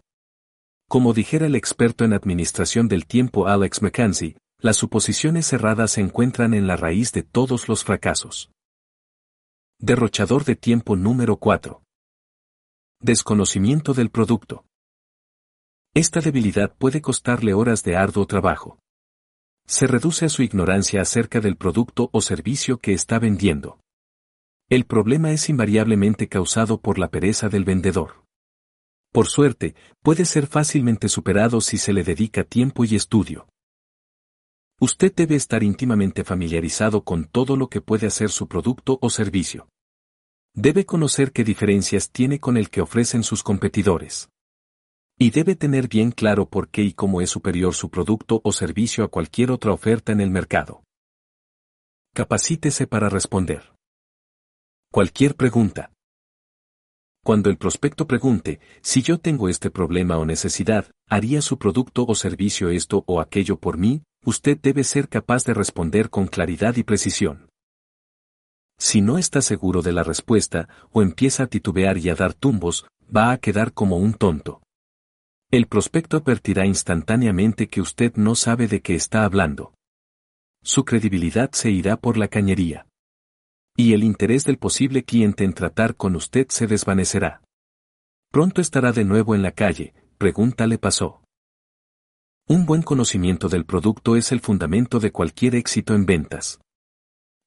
Como 0.88 1.12
dijera 1.12 1.48
el 1.48 1.56
experto 1.56 2.06
en 2.06 2.14
administración 2.14 2.88
del 2.88 3.06
tiempo 3.08 3.46
Alex 3.46 3.82
McKenzie, 3.82 4.38
las 4.60 4.78
suposiciones 4.78 5.46
cerradas 5.48 5.92
se 5.92 6.02
encuentran 6.02 6.54
en 6.54 6.66
la 6.66 6.76
raíz 6.76 7.12
de 7.12 7.22
todos 7.22 7.68
los 7.68 7.84
fracasos. 7.84 8.52
Derrochador 9.80 10.46
de 10.46 10.56
tiempo 10.56 10.96
número 10.96 11.38
4. 11.38 11.84
Desconocimiento 13.00 13.94
del 13.94 14.10
producto. 14.10 14.66
Esta 15.94 16.22
debilidad 16.22 16.76
puede 16.76 17.02
costarle 17.02 17.54
horas 17.54 17.84
de 17.84 17.96
arduo 17.96 18.26
trabajo. 18.26 18.80
Se 19.68 19.86
reduce 19.86 20.26
a 20.26 20.30
su 20.30 20.42
ignorancia 20.42 21.02
acerca 21.02 21.40
del 21.40 21.56
producto 21.56 22.10
o 22.12 22.22
servicio 22.22 22.80
que 22.80 22.94
está 22.94 23.20
vendiendo. 23.20 23.80
El 24.70 24.86
problema 24.86 25.32
es 25.32 25.50
invariablemente 25.50 26.28
causado 26.28 26.82
por 26.82 26.98
la 26.98 27.10
pereza 27.10 27.50
del 27.50 27.64
vendedor. 27.64 28.24
Por 29.14 29.28
suerte, 29.28 29.76
puede 30.02 30.26
ser 30.26 30.48
fácilmente 30.48 31.10
superado 31.10 31.62
si 31.62 31.78
se 31.78 31.94
le 31.94 32.04
dedica 32.04 32.44
tiempo 32.44 32.84
y 32.84 32.96
estudio. 32.96 33.48
Usted 34.80 35.12
debe 35.16 35.36
estar 35.36 35.64
íntimamente 35.64 36.24
familiarizado 36.24 37.04
con 37.04 37.26
todo 37.26 37.56
lo 37.58 37.68
que 37.68 37.82
puede 37.82 38.06
hacer 38.06 38.30
su 38.30 38.48
producto 38.48 39.00
o 39.02 39.10
servicio. 39.10 39.70
Debe 40.54 40.86
conocer 40.86 41.32
qué 41.32 41.44
diferencias 41.44 42.12
tiene 42.12 42.40
con 42.40 42.58
el 42.58 42.70
que 42.70 42.82
ofrecen 42.82 43.24
sus 43.24 43.42
competidores. 43.42 44.30
Y 45.18 45.32
debe 45.32 45.56
tener 45.56 45.88
bien 45.88 46.12
claro 46.12 46.48
por 46.48 46.70
qué 46.70 46.84
y 46.84 46.94
cómo 46.94 47.22
es 47.22 47.32
superior 47.32 47.74
su 47.74 47.90
producto 47.90 48.40
o 48.44 48.52
servicio 48.52 49.04
a 49.04 49.08
cualquier 49.08 49.50
otra 49.50 49.72
oferta 49.72 50.12
en 50.12 50.22
el 50.22 50.30
mercado. 50.30 50.84
Capacítese 52.14 52.86
para 52.86 53.10
responder. 53.10 53.74
Cualquier 54.92 55.36
pregunta. 55.36 55.92
Cuando 57.28 57.50
el 57.50 57.58
prospecto 57.58 58.08
pregunte, 58.08 58.62
si 58.80 59.02
yo 59.02 59.18
tengo 59.18 59.50
este 59.50 59.70
problema 59.70 60.18
o 60.18 60.26
necesidad, 60.26 60.90
¿haría 61.10 61.42
su 61.42 61.58
producto 61.58 62.06
o 62.08 62.16
servicio 62.16 62.70
esto 62.70 63.04
o 63.06 63.20
aquello 63.20 63.60
por 63.60 63.78
mí? 63.78 64.02
usted 64.24 64.58
debe 64.58 64.86
ser 64.86 65.10
capaz 65.10 65.44
de 65.44 65.54
responder 65.54 66.10
con 66.10 66.28
claridad 66.28 66.78
y 66.78 66.84
precisión. 66.84 67.50
Si 68.80 69.02
no 69.02 69.18
está 69.18 69.42
seguro 69.42 69.82
de 69.82 69.92
la 69.92 70.04
respuesta, 70.04 70.70
o 70.94 71.02
empieza 71.02 71.44
a 71.44 71.48
titubear 71.48 71.98
y 71.98 72.08
a 72.08 72.16
dar 72.16 72.34
tumbos, 72.34 72.88
va 73.14 73.34
a 73.34 73.38
quedar 73.40 73.74
como 73.74 73.98
un 73.98 74.14
tonto. 74.14 74.62
El 75.52 75.68
prospecto 75.68 76.16
advertirá 76.16 76.66
instantáneamente 76.66 77.68
que 77.68 77.82
usted 77.82 78.14
no 78.16 78.36
sabe 78.36 78.70
de 78.70 78.82
qué 78.82 78.96
está 78.96 79.26
hablando. 79.26 79.74
Su 80.64 80.86
credibilidad 80.86 81.52
se 81.52 81.72
irá 81.72 81.98
por 81.98 82.16
la 82.16 82.30
cañería. 82.30 82.88
Y 83.80 83.94
el 83.94 84.04
interés 84.04 84.44
del 84.44 84.58
posible 84.58 85.04
cliente 85.04 85.44
en 85.44 85.54
tratar 85.54 85.96
con 85.96 86.16
usted 86.16 86.48
se 86.50 86.66
desvanecerá. 86.66 87.44
Pronto 88.32 88.60
estará 88.60 88.92
de 88.92 89.06
nuevo 89.06 89.36
en 89.36 89.44
la 89.44 89.52
calle, 89.52 89.94
pregunta 90.18 90.66
le 90.66 90.80
pasó. 90.80 91.22
Un 92.50 92.66
buen 92.66 92.82
conocimiento 92.82 93.50
del 93.50 93.66
producto 93.66 94.16
es 94.16 94.32
el 94.32 94.40
fundamento 94.40 95.00
de 95.00 95.12
cualquier 95.12 95.54
éxito 95.54 95.94
en 95.94 96.08
ventas. 96.08 96.60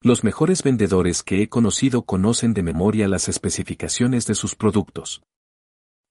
Los 0.02 0.22
mejores 0.22 0.62
vendedores 0.62 1.24
que 1.24 1.42
he 1.42 1.48
conocido 1.48 2.02
conocen 2.02 2.54
de 2.54 2.62
memoria 2.62 3.08
las 3.08 3.28
especificaciones 3.28 4.24
de 4.28 4.36
sus 4.36 4.54
productos. 4.54 5.22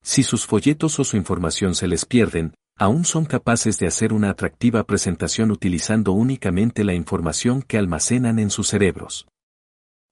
Si 0.03 0.23
sus 0.23 0.45
folletos 0.45 0.99
o 0.99 1.05
su 1.05 1.15
información 1.15 1.75
se 1.75 1.87
les 1.87 2.03
pierden, 2.03 2.55
aún 2.77 3.05
son 3.05 3.23
capaces 3.23 3.79
de 3.79 3.87
hacer 3.87 4.11
una 4.11 4.31
atractiva 4.31 4.83
presentación 4.83 5.49
utilizando 5.49 6.11
únicamente 6.11 6.83
la 6.83 6.93
información 6.93 7.61
que 7.61 7.77
almacenan 7.77 8.37
en 8.37 8.49
sus 8.49 8.67
cerebros. 8.67 9.25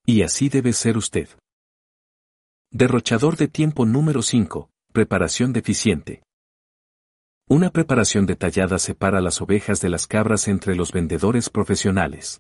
Y 0.09 0.21
así 0.21 0.47
debe 0.47 0.71
ser 0.71 0.97
usted. 0.97 1.27
Derrochador 2.71 3.35
de 3.35 3.49
tiempo 3.49 3.85
número 3.85 4.21
5. 4.21 4.69
Preparación 4.93 5.51
deficiente. 5.51 6.23
Una 7.49 7.71
preparación 7.71 8.25
detallada 8.25 8.79
separa 8.79 9.19
las 9.19 9.41
ovejas 9.41 9.81
de 9.81 9.89
las 9.89 10.07
cabras 10.07 10.47
entre 10.47 10.75
los 10.75 10.93
vendedores 10.93 11.49
profesionales. 11.49 12.39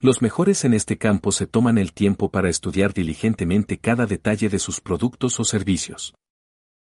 Los 0.00 0.22
mejores 0.22 0.64
en 0.64 0.72
este 0.72 0.98
campo 0.98 1.32
se 1.32 1.48
toman 1.48 1.78
el 1.78 1.92
tiempo 1.92 2.30
para 2.30 2.48
estudiar 2.48 2.94
diligentemente 2.94 3.78
cada 3.78 4.06
detalle 4.06 4.48
de 4.48 4.60
sus 4.60 4.80
productos 4.80 5.40
o 5.40 5.44
servicios. 5.44 6.14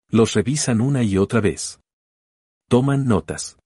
Los 0.09 0.33
revisan 0.33 0.81
una 0.81 1.03
y 1.03 1.19
otra 1.19 1.41
vez. 1.41 1.79
Toman 2.69 3.05
notas. 3.05 3.59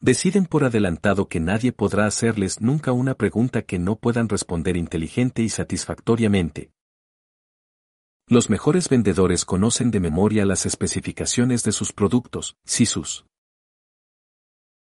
Deciden 0.00 0.46
por 0.46 0.64
adelantado 0.64 1.28
que 1.28 1.40
nadie 1.40 1.72
podrá 1.72 2.06
hacerles 2.06 2.60
nunca 2.60 2.92
una 2.92 3.14
pregunta 3.14 3.62
que 3.62 3.78
no 3.78 3.96
puedan 3.96 4.28
responder 4.28 4.76
inteligente 4.76 5.42
y 5.42 5.48
satisfactoriamente, 5.48 6.70
los 8.30 8.50
mejores 8.50 8.90
vendedores 8.90 9.46
conocen 9.46 9.90
de 9.90 10.00
memoria 10.00 10.44
las 10.44 10.66
especificaciones 10.66 11.64
de 11.64 11.72
sus 11.72 11.94
productos, 11.94 12.56
si 12.66 12.84
sus 12.84 13.24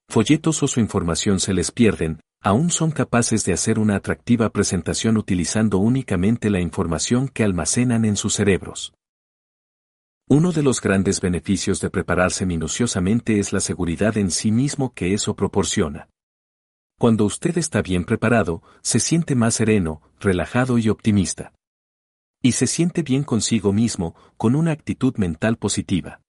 folletos 0.10 0.64
o 0.64 0.68
su 0.68 0.80
información 0.80 1.40
se 1.40 1.54
les 1.54 1.70
pierden, 1.70 2.22
aún 2.42 2.72
son 2.72 2.90
capaces 2.90 3.46
de 3.46 3.54
hacer 3.54 3.78
una 3.78 3.98
atractiva 3.98 4.50
presentación 4.50 5.16
utilizando 5.16 5.78
únicamente 5.78 6.50
la 6.50 6.60
información 6.60 7.28
que 7.28 7.44
almacenan 7.44 8.04
en 8.04 8.18
sus 8.18 8.34
cerebros. 8.34 8.96
Uno 10.28 10.52
de 10.52 10.64
los 10.64 10.82
grandes 10.82 11.22
beneficios 11.22 11.80
de 11.82 11.90
prepararse 11.90 12.46
minuciosamente 12.46 13.40
es 13.40 13.54
la 13.54 13.60
seguridad 13.60 14.18
en 14.18 14.32
sí 14.32 14.52
mismo 14.52 14.94
que 14.94 15.14
eso 15.14 15.36
proporciona. 15.36 16.10
Cuando 16.98 17.26
usted 17.26 17.58
está 17.58 17.82
bien 17.82 18.06
preparado, 18.06 18.64
se 18.82 19.00
siente 19.00 19.36
más 19.36 19.56
sereno, 19.56 20.02
relajado 20.20 20.78
y 20.78 20.90
optimista 20.90 21.54
y 22.46 22.52
se 22.52 22.68
siente 22.68 23.02
bien 23.02 23.24
consigo 23.24 23.74
mismo, 23.74 24.14
con 24.38 24.56
una 24.56 24.72
actitud 24.72 25.16
mental 25.18 25.58
positiva. 25.58 26.22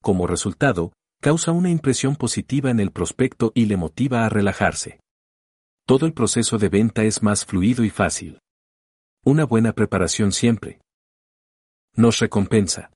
Como 0.00 0.26
resultado, 0.26 0.94
causa 1.20 1.52
una 1.52 1.68
impresión 1.68 2.16
positiva 2.16 2.70
en 2.70 2.80
el 2.80 2.90
prospecto 2.90 3.52
y 3.54 3.66
le 3.66 3.76
motiva 3.76 4.24
a 4.24 4.30
relajarse. 4.30 4.98
Todo 5.86 6.06
el 6.06 6.14
proceso 6.14 6.56
de 6.56 6.70
venta 6.70 7.04
es 7.04 7.22
más 7.22 7.44
fluido 7.44 7.84
y 7.84 7.90
fácil. 7.90 8.38
Una 9.26 9.44
buena 9.44 9.74
preparación 9.74 10.32
siempre. 10.32 10.80
Nos 11.94 12.18
recompensa. 12.20 12.90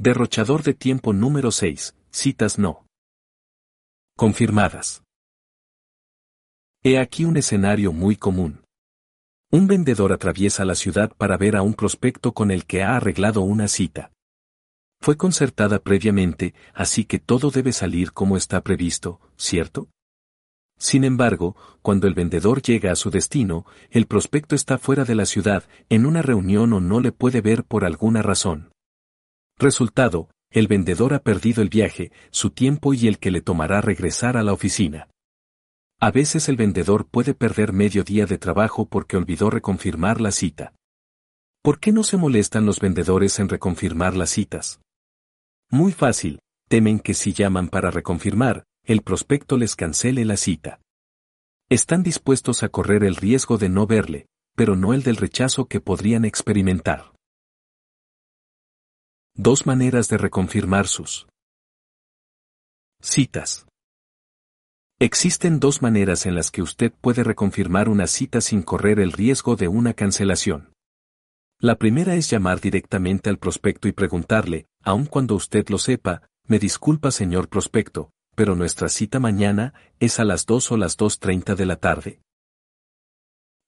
Derrochador 0.00 0.62
de 0.62 0.74
tiempo 0.74 1.12
número 1.12 1.50
6. 1.50 1.96
Citas 2.12 2.56
no. 2.56 2.86
Confirmadas. 4.16 5.02
He 6.84 7.00
aquí 7.00 7.24
un 7.24 7.36
escenario 7.36 7.92
muy 7.92 8.14
común. 8.14 8.62
Un 9.50 9.66
vendedor 9.66 10.12
atraviesa 10.12 10.64
la 10.64 10.76
ciudad 10.76 11.12
para 11.16 11.36
ver 11.36 11.56
a 11.56 11.62
un 11.62 11.74
prospecto 11.74 12.32
con 12.32 12.52
el 12.52 12.64
que 12.64 12.84
ha 12.84 12.94
arreglado 12.94 13.40
una 13.40 13.66
cita. 13.66 14.12
Fue 15.00 15.16
concertada 15.16 15.80
previamente, 15.80 16.54
así 16.74 17.04
que 17.04 17.18
todo 17.18 17.50
debe 17.50 17.72
salir 17.72 18.12
como 18.12 18.36
está 18.36 18.62
previsto, 18.62 19.20
¿cierto? 19.36 19.88
Sin 20.78 21.02
embargo, 21.02 21.56
cuando 21.82 22.06
el 22.06 22.14
vendedor 22.14 22.62
llega 22.62 22.92
a 22.92 22.96
su 22.96 23.10
destino, 23.10 23.66
el 23.90 24.06
prospecto 24.06 24.54
está 24.54 24.78
fuera 24.78 25.04
de 25.04 25.16
la 25.16 25.26
ciudad, 25.26 25.64
en 25.88 26.06
una 26.06 26.22
reunión 26.22 26.72
o 26.72 26.78
no 26.78 27.00
le 27.00 27.10
puede 27.10 27.40
ver 27.40 27.64
por 27.64 27.84
alguna 27.84 28.22
razón. 28.22 28.70
Resultado, 29.58 30.30
el 30.50 30.68
vendedor 30.68 31.14
ha 31.14 31.18
perdido 31.18 31.62
el 31.62 31.68
viaje, 31.68 32.12
su 32.30 32.50
tiempo 32.50 32.94
y 32.94 33.08
el 33.08 33.18
que 33.18 33.32
le 33.32 33.40
tomará 33.40 33.80
regresar 33.80 34.36
a 34.36 34.44
la 34.44 34.52
oficina. 34.52 35.08
A 36.00 36.12
veces 36.12 36.48
el 36.48 36.56
vendedor 36.56 37.08
puede 37.08 37.34
perder 37.34 37.72
medio 37.72 38.04
día 38.04 38.24
de 38.24 38.38
trabajo 38.38 38.86
porque 38.86 39.16
olvidó 39.16 39.50
reconfirmar 39.50 40.20
la 40.20 40.30
cita. 40.30 40.74
¿Por 41.60 41.80
qué 41.80 41.90
no 41.90 42.04
se 42.04 42.16
molestan 42.16 42.66
los 42.66 42.78
vendedores 42.78 43.40
en 43.40 43.48
reconfirmar 43.48 44.16
las 44.16 44.30
citas? 44.30 44.80
Muy 45.70 45.90
fácil, 45.90 46.38
temen 46.68 47.00
que 47.00 47.14
si 47.14 47.32
llaman 47.32 47.68
para 47.68 47.90
reconfirmar, 47.90 48.62
el 48.84 49.02
prospecto 49.02 49.56
les 49.56 49.74
cancele 49.74 50.24
la 50.24 50.36
cita. 50.36 50.80
Están 51.68 52.04
dispuestos 52.04 52.62
a 52.62 52.68
correr 52.68 53.02
el 53.02 53.16
riesgo 53.16 53.58
de 53.58 53.68
no 53.68 53.88
verle, 53.88 54.26
pero 54.54 54.76
no 54.76 54.94
el 54.94 55.02
del 55.02 55.16
rechazo 55.16 55.66
que 55.66 55.80
podrían 55.80 56.24
experimentar. 56.24 57.12
Dos 59.40 59.66
maneras 59.66 60.08
de 60.08 60.18
reconfirmar 60.18 60.88
sus 60.88 61.28
citas. 63.00 63.68
Existen 64.98 65.60
dos 65.60 65.80
maneras 65.80 66.26
en 66.26 66.34
las 66.34 66.50
que 66.50 66.60
usted 66.60 66.92
puede 66.92 67.22
reconfirmar 67.22 67.88
una 67.88 68.08
cita 68.08 68.40
sin 68.40 68.62
correr 68.62 68.98
el 68.98 69.12
riesgo 69.12 69.54
de 69.54 69.68
una 69.68 69.94
cancelación. 69.94 70.72
La 71.60 71.76
primera 71.76 72.16
es 72.16 72.28
llamar 72.28 72.60
directamente 72.60 73.30
al 73.30 73.38
prospecto 73.38 73.86
y 73.86 73.92
preguntarle, 73.92 74.66
aun 74.82 75.06
cuando 75.06 75.36
usted 75.36 75.68
lo 75.68 75.78
sepa, 75.78 76.28
me 76.48 76.58
disculpa 76.58 77.12
señor 77.12 77.48
prospecto, 77.48 78.10
pero 78.34 78.56
nuestra 78.56 78.88
cita 78.88 79.20
mañana 79.20 79.72
es 80.00 80.18
a 80.18 80.24
las 80.24 80.46
2 80.46 80.72
o 80.72 80.76
las 80.76 80.98
2.30 80.98 81.54
de 81.54 81.64
la 81.64 81.76
tarde. 81.76 82.20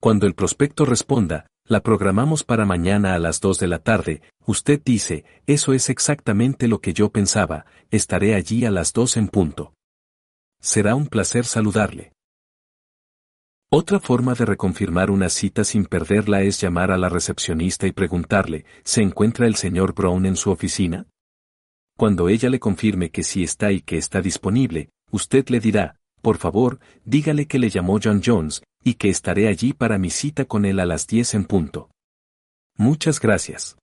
Cuando 0.01 0.27
el 0.27 0.35
prospecto 0.35 0.85
responda, 0.85 1.47
la 1.65 1.81
programamos 1.81 2.45
para 2.45 2.65
mañana 2.65 3.15
a 3.15 3.19
las 3.19 3.41
2 3.41 3.59
de 3.59 3.69
la 3.69 3.79
tarde, 3.79 4.23
usted 4.45 4.81
dice, 4.85 5.25
eso 5.47 5.73
es 5.73 5.89
exactamente 5.89 6.67
lo 6.69 6.81
que 6.81 6.93
yo 6.93 7.11
pensaba, 7.11 7.67
estaré 7.91 8.35
allí 8.35 8.65
a 8.65 8.71
las 8.71 8.93
2 8.93 9.17
en 9.19 9.29
punto. 9.29 9.75
Será 10.61 10.95
un 10.95 11.07
placer 11.07 11.45
saludarle. 11.45 12.13
Otra 13.73 14.01
forma 14.01 14.35
de 14.35 14.47
reconfirmar 14.47 15.13
una 15.13 15.29
cita 15.29 15.63
sin 15.63 15.87
perderla 15.87 16.43
es 16.43 16.61
llamar 16.61 16.91
a 16.91 16.99
la 16.99 17.09
recepcionista 17.09 17.87
y 17.87 17.93
preguntarle, 17.93 18.65
¿se 18.83 19.01
encuentra 19.01 19.47
el 19.47 19.55
señor 19.55 19.95
Brown 19.95 20.27
en 20.27 20.35
su 20.35 20.51
oficina? 20.51 21.07
Cuando 21.97 22.29
ella 22.29 22.51
le 22.51 22.59
confirme 22.59 23.11
que 23.11 23.23
sí 23.23 23.45
está 23.45 23.71
y 23.71 23.81
que 23.81 23.97
está 23.97 24.23
disponible, 24.23 24.91
usted 25.13 25.49
le 25.51 25.61
dirá, 25.61 26.01
por 26.21 26.39
favor, 26.39 26.81
dígale 27.05 27.47
que 27.47 27.61
le 27.61 27.71
llamó 27.71 28.01
John 28.03 28.23
Jones, 28.25 28.63
y 28.83 28.95
que 28.95 29.09
estaré 29.09 29.49
allí 29.49 29.73
para 29.73 29.99
mi 29.99 30.11
cita 30.11 30.45
con 30.45 30.65
él 30.65 30.81
a 30.81 30.87
las 30.87 31.07
10 31.07 31.35
en 31.35 31.45
punto. 31.45 31.91
Muchas 32.77 33.21
gracias. 33.21 33.77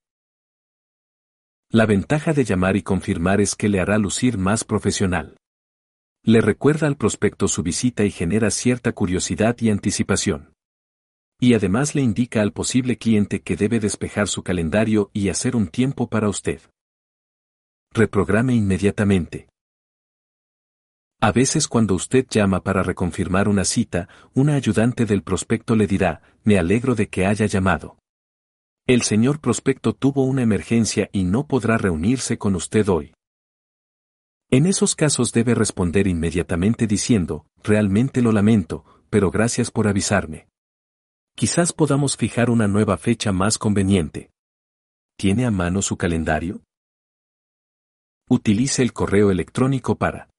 La 1.70 1.86
ventaja 1.86 2.34
de 2.34 2.46
llamar 2.46 2.78
y 2.78 2.82
confirmar 2.82 3.42
es 3.42 3.56
que 3.56 3.68
le 3.68 3.80
hará 3.80 3.98
lucir 3.98 4.38
más 4.38 4.64
profesional. 4.64 5.36
Le 6.24 6.42
recuerda 6.42 6.88
al 6.88 6.98
prospecto 6.98 7.48
su 7.48 7.62
visita 7.62 8.06
y 8.06 8.12
genera 8.12 8.52
cierta 8.52 8.92
curiosidad 8.94 9.56
y 9.60 9.70
anticipación. 9.70 10.54
Y 11.40 11.54
además 11.54 11.94
le 11.94 12.02
indica 12.02 12.42
al 12.42 12.52
posible 12.52 12.98
cliente 12.98 13.42
que 13.42 13.56
debe 13.56 13.80
despejar 13.80 14.28
su 14.28 14.44
calendario 14.44 15.12
y 15.14 15.30
hacer 15.30 15.56
un 15.56 15.68
tiempo 15.68 16.08
para 16.10 16.30
usted. 16.30 16.62
Reprograme 17.94 18.56
inmediatamente. 18.56 19.48
A 21.20 21.32
veces 21.32 21.68
cuando 21.68 21.96
usted 21.96 22.28
llama 22.30 22.62
para 22.62 22.84
reconfirmar 22.84 23.48
una 23.48 23.66
cita, 23.66 24.08
una 24.36 24.54
ayudante 24.54 25.06
del 25.08 25.24
prospecto 25.24 25.76
le 25.76 25.88
dirá, 25.88 26.22
me 26.44 26.60
alegro 26.60 26.94
de 26.94 27.10
que 27.10 27.26
haya 27.26 27.48
llamado. 27.48 27.98
El 28.86 29.02
señor 29.02 29.42
prospecto 29.42 29.94
tuvo 29.94 30.24
una 30.24 30.44
emergencia 30.44 31.10
y 31.12 31.24
no 31.24 31.48
podrá 31.48 31.78
reunirse 31.80 32.38
con 32.38 32.56
usted 32.56 32.88
hoy. 32.88 33.14
En 34.52 34.68
esos 34.68 34.96
casos 34.96 35.34
debe 35.34 35.56
responder 35.56 36.08
inmediatamente 36.08 36.86
diciendo, 36.86 37.48
realmente 37.64 38.22
lo 38.22 38.32
lamento, 38.32 38.86
pero 39.10 39.32
gracias 39.32 39.72
por 39.72 39.88
avisarme. 39.88 40.48
Quizás 41.36 41.74
podamos 41.74 42.16
fijar 42.16 42.50
una 42.52 42.68
nueva 42.68 42.96
fecha 42.96 43.32
más 43.32 43.58
conveniente. 43.58 44.30
¿Tiene 45.18 45.46
a 45.48 45.52
mano 45.52 45.82
su 45.82 45.98
calendario? 45.98 46.62
Utilice 48.30 48.84
el 48.84 48.94
correo 48.94 49.32
electrónico 49.32 49.96
para 49.96 50.30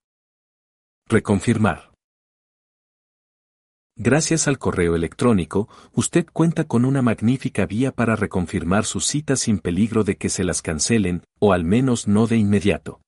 Reconfirmar. 1.10 1.90
Gracias 3.96 4.46
al 4.46 4.58
correo 4.58 4.94
electrónico, 4.94 5.66
usted 5.94 6.26
cuenta 6.30 6.64
con 6.64 6.84
una 6.84 7.00
magnífica 7.00 7.64
vía 7.64 7.92
para 7.92 8.14
reconfirmar 8.14 8.84
sus 8.84 9.06
citas 9.06 9.40
sin 9.40 9.58
peligro 9.58 10.04
de 10.04 10.18
que 10.18 10.28
se 10.28 10.44
las 10.44 10.60
cancelen, 10.60 11.22
o 11.38 11.54
al 11.54 11.64
menos 11.64 12.08
no 12.08 12.26
de 12.26 12.36
inmediato. 12.36 13.00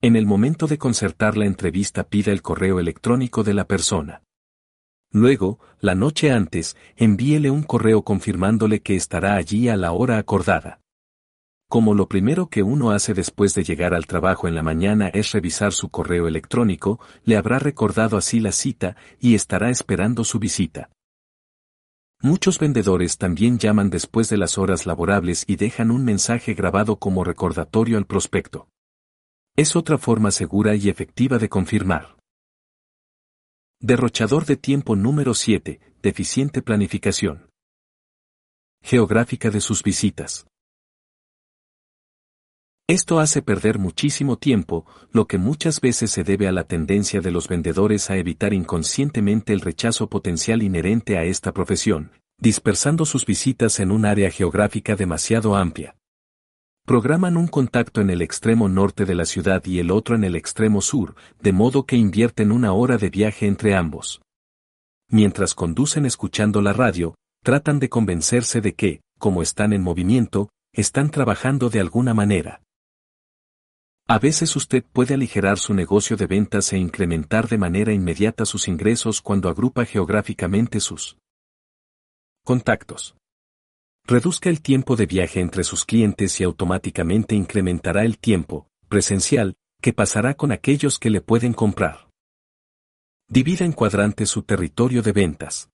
En 0.00 0.16
el 0.16 0.24
momento 0.24 0.66
de 0.66 0.78
concertar 0.78 1.36
la 1.36 1.44
entrevista 1.44 2.04
pida 2.04 2.32
el 2.32 2.40
correo 2.40 2.80
electrónico 2.80 3.44
de 3.44 3.52
la 3.52 3.66
persona. 3.66 4.22
Luego, 5.12 5.60
la 5.78 5.94
noche 5.94 6.30
antes, 6.32 6.74
envíele 6.96 7.50
un 7.50 7.64
correo 7.64 8.02
confirmándole 8.02 8.80
que 8.80 8.96
estará 8.96 9.34
allí 9.34 9.68
a 9.68 9.76
la 9.76 9.92
hora 9.92 10.16
acordada. 10.16 10.79
Como 11.70 11.94
lo 11.94 12.08
primero 12.08 12.48
que 12.48 12.64
uno 12.64 12.90
hace 12.90 13.14
después 13.14 13.54
de 13.54 13.62
llegar 13.62 13.94
al 13.94 14.08
trabajo 14.08 14.48
en 14.48 14.56
la 14.56 14.62
mañana 14.64 15.06
es 15.06 15.30
revisar 15.30 15.72
su 15.72 15.88
correo 15.88 16.26
electrónico, 16.26 16.98
le 17.24 17.36
habrá 17.36 17.60
recordado 17.60 18.16
así 18.16 18.40
la 18.40 18.50
cita 18.50 18.96
y 19.20 19.36
estará 19.36 19.70
esperando 19.70 20.24
su 20.24 20.40
visita. 20.40 20.90
Muchos 22.22 22.58
vendedores 22.58 23.18
también 23.18 23.60
llaman 23.60 23.88
después 23.88 24.28
de 24.28 24.36
las 24.36 24.58
horas 24.58 24.84
laborables 24.84 25.44
y 25.46 25.54
dejan 25.54 25.92
un 25.92 26.04
mensaje 26.04 26.54
grabado 26.54 26.96
como 26.96 27.22
recordatorio 27.22 27.98
al 27.98 28.04
prospecto. 28.04 28.66
Es 29.54 29.76
otra 29.76 29.96
forma 29.96 30.32
segura 30.32 30.74
y 30.74 30.88
efectiva 30.88 31.38
de 31.38 31.48
confirmar. 31.48 32.16
Derrochador 33.78 34.44
de 34.44 34.56
tiempo 34.56 34.96
número 34.96 35.34
7. 35.34 35.78
Deficiente 36.02 36.62
planificación. 36.62 37.48
Geográfica 38.82 39.50
de 39.50 39.60
sus 39.60 39.84
visitas. 39.84 40.49
Esto 42.90 43.20
hace 43.20 43.40
perder 43.40 43.78
muchísimo 43.78 44.36
tiempo, 44.36 44.84
lo 45.12 45.28
que 45.28 45.38
muchas 45.38 45.80
veces 45.80 46.10
se 46.10 46.24
debe 46.24 46.48
a 46.48 46.52
la 46.52 46.64
tendencia 46.64 47.20
de 47.20 47.30
los 47.30 47.46
vendedores 47.46 48.10
a 48.10 48.16
evitar 48.16 48.52
inconscientemente 48.52 49.52
el 49.52 49.60
rechazo 49.60 50.08
potencial 50.08 50.60
inherente 50.60 51.16
a 51.16 51.22
esta 51.22 51.52
profesión, 51.52 52.10
dispersando 52.38 53.04
sus 53.04 53.24
visitas 53.24 53.78
en 53.78 53.92
un 53.92 54.06
área 54.06 54.32
geográfica 54.32 54.96
demasiado 54.96 55.54
amplia. 55.54 55.94
Programan 56.84 57.36
un 57.36 57.46
contacto 57.46 58.00
en 58.00 58.10
el 58.10 58.22
extremo 58.22 58.68
norte 58.68 59.04
de 59.04 59.14
la 59.14 59.24
ciudad 59.24 59.64
y 59.66 59.78
el 59.78 59.92
otro 59.92 60.16
en 60.16 60.24
el 60.24 60.34
extremo 60.34 60.80
sur, 60.80 61.14
de 61.40 61.52
modo 61.52 61.86
que 61.86 61.94
invierten 61.94 62.50
una 62.50 62.72
hora 62.72 62.98
de 62.98 63.08
viaje 63.08 63.46
entre 63.46 63.76
ambos. 63.76 64.20
Mientras 65.08 65.54
conducen 65.54 66.06
escuchando 66.06 66.60
la 66.60 66.72
radio, 66.72 67.14
tratan 67.44 67.78
de 67.78 67.88
convencerse 67.88 68.60
de 68.60 68.74
que, 68.74 69.00
como 69.20 69.42
están 69.42 69.72
en 69.72 69.80
movimiento, 69.80 70.48
están 70.72 71.12
trabajando 71.12 71.70
de 71.70 71.78
alguna 71.78 72.14
manera. 72.14 72.62
A 74.10 74.18
veces 74.18 74.56
usted 74.56 74.82
puede 74.82 75.14
aligerar 75.14 75.60
su 75.60 75.72
negocio 75.72 76.16
de 76.16 76.26
ventas 76.26 76.72
e 76.72 76.76
incrementar 76.76 77.46
de 77.46 77.58
manera 77.58 77.92
inmediata 77.92 78.44
sus 78.44 78.66
ingresos 78.66 79.22
cuando 79.22 79.48
agrupa 79.48 79.84
geográficamente 79.84 80.80
sus 80.80 81.16
contactos. 82.44 83.14
Reduzca 84.04 84.50
el 84.50 84.62
tiempo 84.62 84.96
de 84.96 85.06
viaje 85.06 85.38
entre 85.38 85.62
sus 85.62 85.84
clientes 85.84 86.40
y 86.40 86.42
automáticamente 86.42 87.36
incrementará 87.36 88.04
el 88.04 88.18
tiempo, 88.18 88.66
presencial, 88.88 89.54
que 89.80 89.92
pasará 89.92 90.34
con 90.34 90.50
aquellos 90.50 90.98
que 90.98 91.10
le 91.10 91.20
pueden 91.20 91.52
comprar. 91.52 92.08
Divida 93.28 93.64
en 93.64 93.70
cuadrantes 93.70 94.28
su 94.28 94.42
territorio 94.42 95.02
de 95.02 95.12
ventas. 95.12 95.70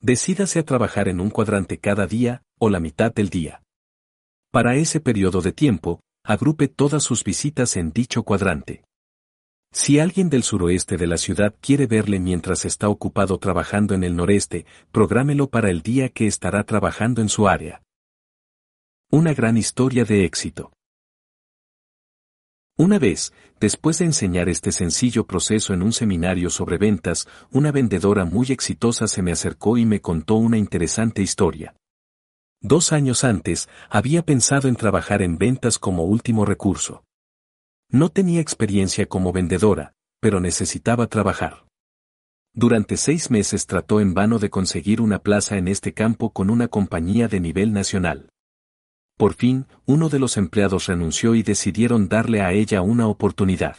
Decídase 0.00 0.58
a 0.58 0.64
trabajar 0.64 1.06
en 1.06 1.20
un 1.20 1.30
cuadrante 1.30 1.78
cada 1.78 2.08
día, 2.08 2.42
o 2.58 2.68
la 2.68 2.80
mitad 2.80 3.14
del 3.14 3.28
día. 3.28 3.62
Para 4.50 4.74
ese 4.74 4.98
periodo 4.98 5.40
de 5.40 5.52
tiempo, 5.52 6.00
agrupe 6.24 6.68
todas 6.68 7.02
sus 7.02 7.22
visitas 7.22 7.76
en 7.76 7.92
dicho 7.92 8.22
cuadrante. 8.22 8.82
Si 9.72 9.98
alguien 9.98 10.30
del 10.30 10.42
suroeste 10.42 10.96
de 10.96 11.06
la 11.06 11.18
ciudad 11.18 11.54
quiere 11.60 11.86
verle 11.86 12.18
mientras 12.18 12.64
está 12.64 12.88
ocupado 12.88 13.38
trabajando 13.38 13.94
en 13.94 14.04
el 14.04 14.16
noreste, 14.16 14.64
prográmelo 14.90 15.50
para 15.50 15.68
el 15.68 15.82
día 15.82 16.08
que 16.08 16.26
estará 16.26 16.64
trabajando 16.64 17.20
en 17.20 17.28
su 17.28 17.46
área. 17.46 17.82
Una 19.10 19.34
gran 19.34 19.58
historia 19.58 20.04
de 20.04 20.24
éxito. 20.24 20.72
Una 22.76 22.98
vez, 22.98 23.32
después 23.60 23.98
de 23.98 24.06
enseñar 24.06 24.48
este 24.48 24.72
sencillo 24.72 25.26
proceso 25.26 25.74
en 25.74 25.82
un 25.82 25.92
seminario 25.92 26.50
sobre 26.50 26.78
ventas, 26.78 27.28
una 27.52 27.70
vendedora 27.70 28.24
muy 28.24 28.46
exitosa 28.50 29.06
se 29.08 29.22
me 29.22 29.32
acercó 29.32 29.76
y 29.76 29.84
me 29.84 30.00
contó 30.00 30.36
una 30.36 30.56
interesante 30.56 31.20
historia. 31.20 31.74
Dos 32.66 32.94
años 32.94 33.24
antes, 33.24 33.68
había 33.90 34.22
pensado 34.22 34.68
en 34.68 34.76
trabajar 34.76 35.20
en 35.20 35.36
ventas 35.36 35.78
como 35.78 36.04
último 36.04 36.46
recurso. 36.46 37.04
No 37.90 38.08
tenía 38.08 38.40
experiencia 38.40 39.04
como 39.04 39.34
vendedora, 39.34 39.92
pero 40.18 40.40
necesitaba 40.40 41.06
trabajar. 41.08 41.66
Durante 42.54 42.96
seis 42.96 43.30
meses 43.30 43.66
trató 43.66 44.00
en 44.00 44.14
vano 44.14 44.38
de 44.38 44.48
conseguir 44.48 45.02
una 45.02 45.18
plaza 45.18 45.58
en 45.58 45.68
este 45.68 45.92
campo 45.92 46.32
con 46.32 46.48
una 46.48 46.68
compañía 46.68 47.28
de 47.28 47.38
nivel 47.38 47.74
nacional. 47.74 48.30
Por 49.18 49.34
fin, 49.34 49.66
uno 49.84 50.08
de 50.08 50.18
los 50.18 50.38
empleados 50.38 50.86
renunció 50.86 51.34
y 51.34 51.42
decidieron 51.42 52.08
darle 52.08 52.40
a 52.40 52.52
ella 52.52 52.80
una 52.80 53.08
oportunidad. 53.08 53.76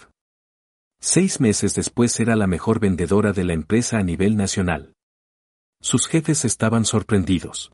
Seis 1.01 1.39
meses 1.39 1.73
después 1.73 2.19
era 2.19 2.35
la 2.35 2.45
mejor 2.45 2.79
vendedora 2.79 3.33
de 3.33 3.45
la 3.45 3.53
empresa 3.53 3.97
a 3.97 4.03
nivel 4.03 4.37
nacional. 4.37 4.93
Sus 5.81 6.05
jefes 6.05 6.45
estaban 6.45 6.85
sorprendidos. 6.85 7.71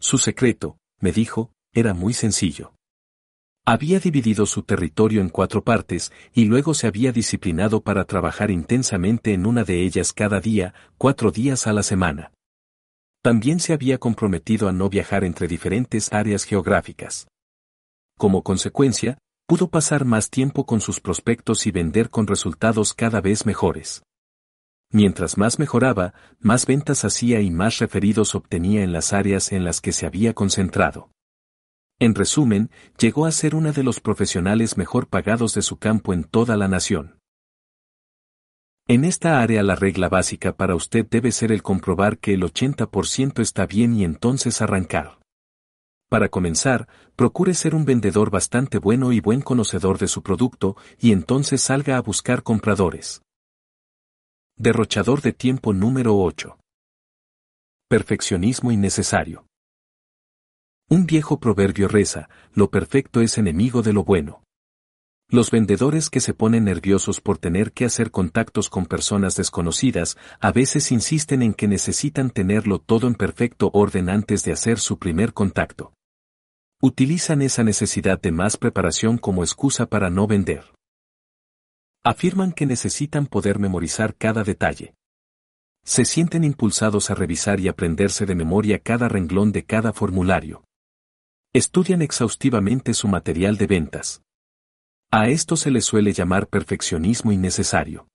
Su 0.00 0.18
secreto, 0.18 0.78
me 1.00 1.12
dijo, 1.12 1.52
era 1.72 1.94
muy 1.94 2.12
sencillo. 2.14 2.74
Había 3.66 3.98
dividido 3.98 4.44
su 4.44 4.62
territorio 4.62 5.22
en 5.22 5.30
cuatro 5.30 5.64
partes 5.64 6.12
y 6.34 6.44
luego 6.44 6.74
se 6.74 6.86
había 6.86 7.12
disciplinado 7.12 7.82
para 7.82 8.04
trabajar 8.04 8.50
intensamente 8.50 9.32
en 9.32 9.46
una 9.46 9.64
de 9.64 9.82
ellas 9.82 10.12
cada 10.12 10.40
día, 10.40 10.74
cuatro 10.98 11.30
días 11.30 11.66
a 11.66 11.72
la 11.72 11.82
semana. 11.82 12.32
También 13.22 13.60
se 13.60 13.72
había 13.72 13.96
comprometido 13.96 14.68
a 14.68 14.72
no 14.72 14.90
viajar 14.90 15.24
entre 15.24 15.48
diferentes 15.48 16.12
áreas 16.12 16.44
geográficas. 16.44 17.26
Como 18.18 18.42
consecuencia, 18.42 19.16
pudo 19.46 19.68
pasar 19.68 20.04
más 20.04 20.28
tiempo 20.28 20.66
con 20.66 20.82
sus 20.82 21.00
prospectos 21.00 21.66
y 21.66 21.70
vender 21.70 22.10
con 22.10 22.26
resultados 22.26 22.92
cada 22.92 23.22
vez 23.22 23.46
mejores. 23.46 24.02
Mientras 24.94 25.38
más 25.38 25.58
mejoraba, 25.58 26.14
más 26.38 26.66
ventas 26.66 27.04
hacía 27.04 27.40
y 27.40 27.50
más 27.50 27.80
referidos 27.80 28.36
obtenía 28.36 28.84
en 28.84 28.92
las 28.92 29.12
áreas 29.12 29.50
en 29.50 29.64
las 29.64 29.80
que 29.80 29.90
se 29.90 30.06
había 30.06 30.34
concentrado. 30.34 31.10
En 31.98 32.14
resumen, 32.14 32.70
llegó 32.96 33.26
a 33.26 33.32
ser 33.32 33.56
uno 33.56 33.72
de 33.72 33.82
los 33.82 33.98
profesionales 33.98 34.76
mejor 34.76 35.08
pagados 35.08 35.52
de 35.54 35.62
su 35.62 35.78
campo 35.78 36.12
en 36.12 36.22
toda 36.22 36.56
la 36.56 36.68
nación. 36.68 37.18
En 38.86 39.04
esta 39.04 39.42
área 39.42 39.64
la 39.64 39.74
regla 39.74 40.08
básica 40.08 40.54
para 40.54 40.76
usted 40.76 41.04
debe 41.10 41.32
ser 41.32 41.50
el 41.50 41.64
comprobar 41.64 42.18
que 42.18 42.32
el 42.32 42.42
80% 42.44 43.42
está 43.42 43.66
bien 43.66 43.96
y 43.96 44.04
entonces 44.04 44.62
arrancar. 44.62 45.18
Para 46.08 46.28
comenzar, 46.28 46.86
procure 47.16 47.54
ser 47.54 47.74
un 47.74 47.84
vendedor 47.84 48.30
bastante 48.30 48.78
bueno 48.78 49.10
y 49.10 49.18
buen 49.18 49.40
conocedor 49.40 49.98
de 49.98 50.06
su 50.06 50.22
producto 50.22 50.76
y 51.00 51.10
entonces 51.10 51.62
salga 51.62 51.96
a 51.96 52.00
buscar 52.00 52.44
compradores. 52.44 53.23
Derrochador 54.56 55.20
de 55.20 55.32
tiempo 55.32 55.72
número 55.72 56.16
8. 56.16 56.56
Perfeccionismo 57.88 58.70
innecesario. 58.70 59.46
Un 60.88 61.06
viejo 61.06 61.40
proverbio 61.40 61.88
reza, 61.88 62.28
lo 62.52 62.70
perfecto 62.70 63.20
es 63.20 63.36
enemigo 63.36 63.82
de 63.82 63.92
lo 63.92 64.04
bueno. 64.04 64.44
Los 65.28 65.50
vendedores 65.50 66.08
que 66.08 66.20
se 66.20 66.34
ponen 66.34 66.66
nerviosos 66.66 67.20
por 67.20 67.38
tener 67.38 67.72
que 67.72 67.84
hacer 67.84 68.12
contactos 68.12 68.70
con 68.70 68.86
personas 68.86 69.34
desconocidas 69.34 70.16
a 70.38 70.52
veces 70.52 70.92
insisten 70.92 71.42
en 71.42 71.52
que 71.52 71.66
necesitan 71.66 72.30
tenerlo 72.30 72.78
todo 72.78 73.08
en 73.08 73.16
perfecto 73.16 73.72
orden 73.74 74.08
antes 74.08 74.44
de 74.44 74.52
hacer 74.52 74.78
su 74.78 75.00
primer 75.00 75.32
contacto. 75.32 75.94
Utilizan 76.80 77.42
esa 77.42 77.64
necesidad 77.64 78.20
de 78.20 78.30
más 78.30 78.56
preparación 78.56 79.18
como 79.18 79.42
excusa 79.42 79.86
para 79.86 80.10
no 80.10 80.28
vender. 80.28 80.73
Afirman 82.06 82.52
que 82.52 82.66
necesitan 82.66 83.26
poder 83.26 83.58
memorizar 83.58 84.14
cada 84.14 84.44
detalle. 84.44 84.94
Se 85.86 86.04
sienten 86.04 86.44
impulsados 86.44 87.10
a 87.10 87.14
revisar 87.14 87.60
y 87.60 87.68
aprenderse 87.68 88.26
de 88.26 88.34
memoria 88.34 88.78
cada 88.78 89.08
renglón 89.08 89.52
de 89.52 89.64
cada 89.64 89.94
formulario. 89.94 90.64
Estudian 91.54 92.02
exhaustivamente 92.02 92.92
su 92.92 93.08
material 93.08 93.56
de 93.56 93.66
ventas. 93.66 94.22
A 95.10 95.28
esto 95.28 95.56
se 95.56 95.70
le 95.70 95.80
suele 95.80 96.12
llamar 96.12 96.46
perfeccionismo 96.48 97.32
innecesario. 97.32 98.06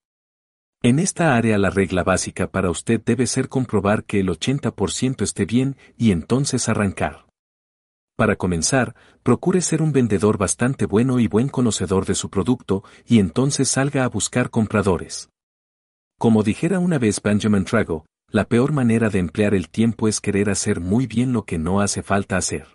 En 0.83 0.99
esta 0.99 1.35
área 1.35 1.57
la 1.57 1.71
regla 1.71 2.03
básica 2.03 2.45
para 2.51 2.69
usted 2.69 3.01
debe 3.03 3.25
ser 3.25 3.49
comprobar 3.49 4.03
que 4.03 4.19
el 4.19 4.27
80% 4.29 5.23
esté 5.23 5.45
bien 5.45 5.77
y 5.97 6.11
entonces 6.11 6.69
arrancar. 6.69 7.28
Para 8.19 8.35
comenzar, 8.35 8.95
procure 9.23 9.61
ser 9.61 9.81
un 9.81 9.93
vendedor 9.93 10.37
bastante 10.37 10.85
bueno 10.85 11.21
y 11.21 11.27
buen 11.27 11.47
conocedor 11.47 12.05
de 12.05 12.15
su 12.15 12.29
producto 12.29 12.83
y 13.05 13.19
entonces 13.19 13.69
salga 13.69 14.03
a 14.03 14.09
buscar 14.09 14.49
compradores. 14.49 15.29
Como 16.19 16.43
dijera 16.43 16.79
una 16.79 16.97
vez 16.97 17.21
Benjamin 17.23 17.63
Trago, 17.63 18.05
la 18.29 18.43
peor 18.43 18.73
manera 18.73 19.09
de 19.09 19.19
emplear 19.19 19.53
el 19.53 19.69
tiempo 19.69 20.09
es 20.09 20.19
querer 20.19 20.49
hacer 20.49 20.81
muy 20.81 21.07
bien 21.07 21.31
lo 21.31 21.45
que 21.45 21.57
no 21.57 21.79
hace 21.79 22.03
falta 22.03 22.35
hacer. 22.35 22.67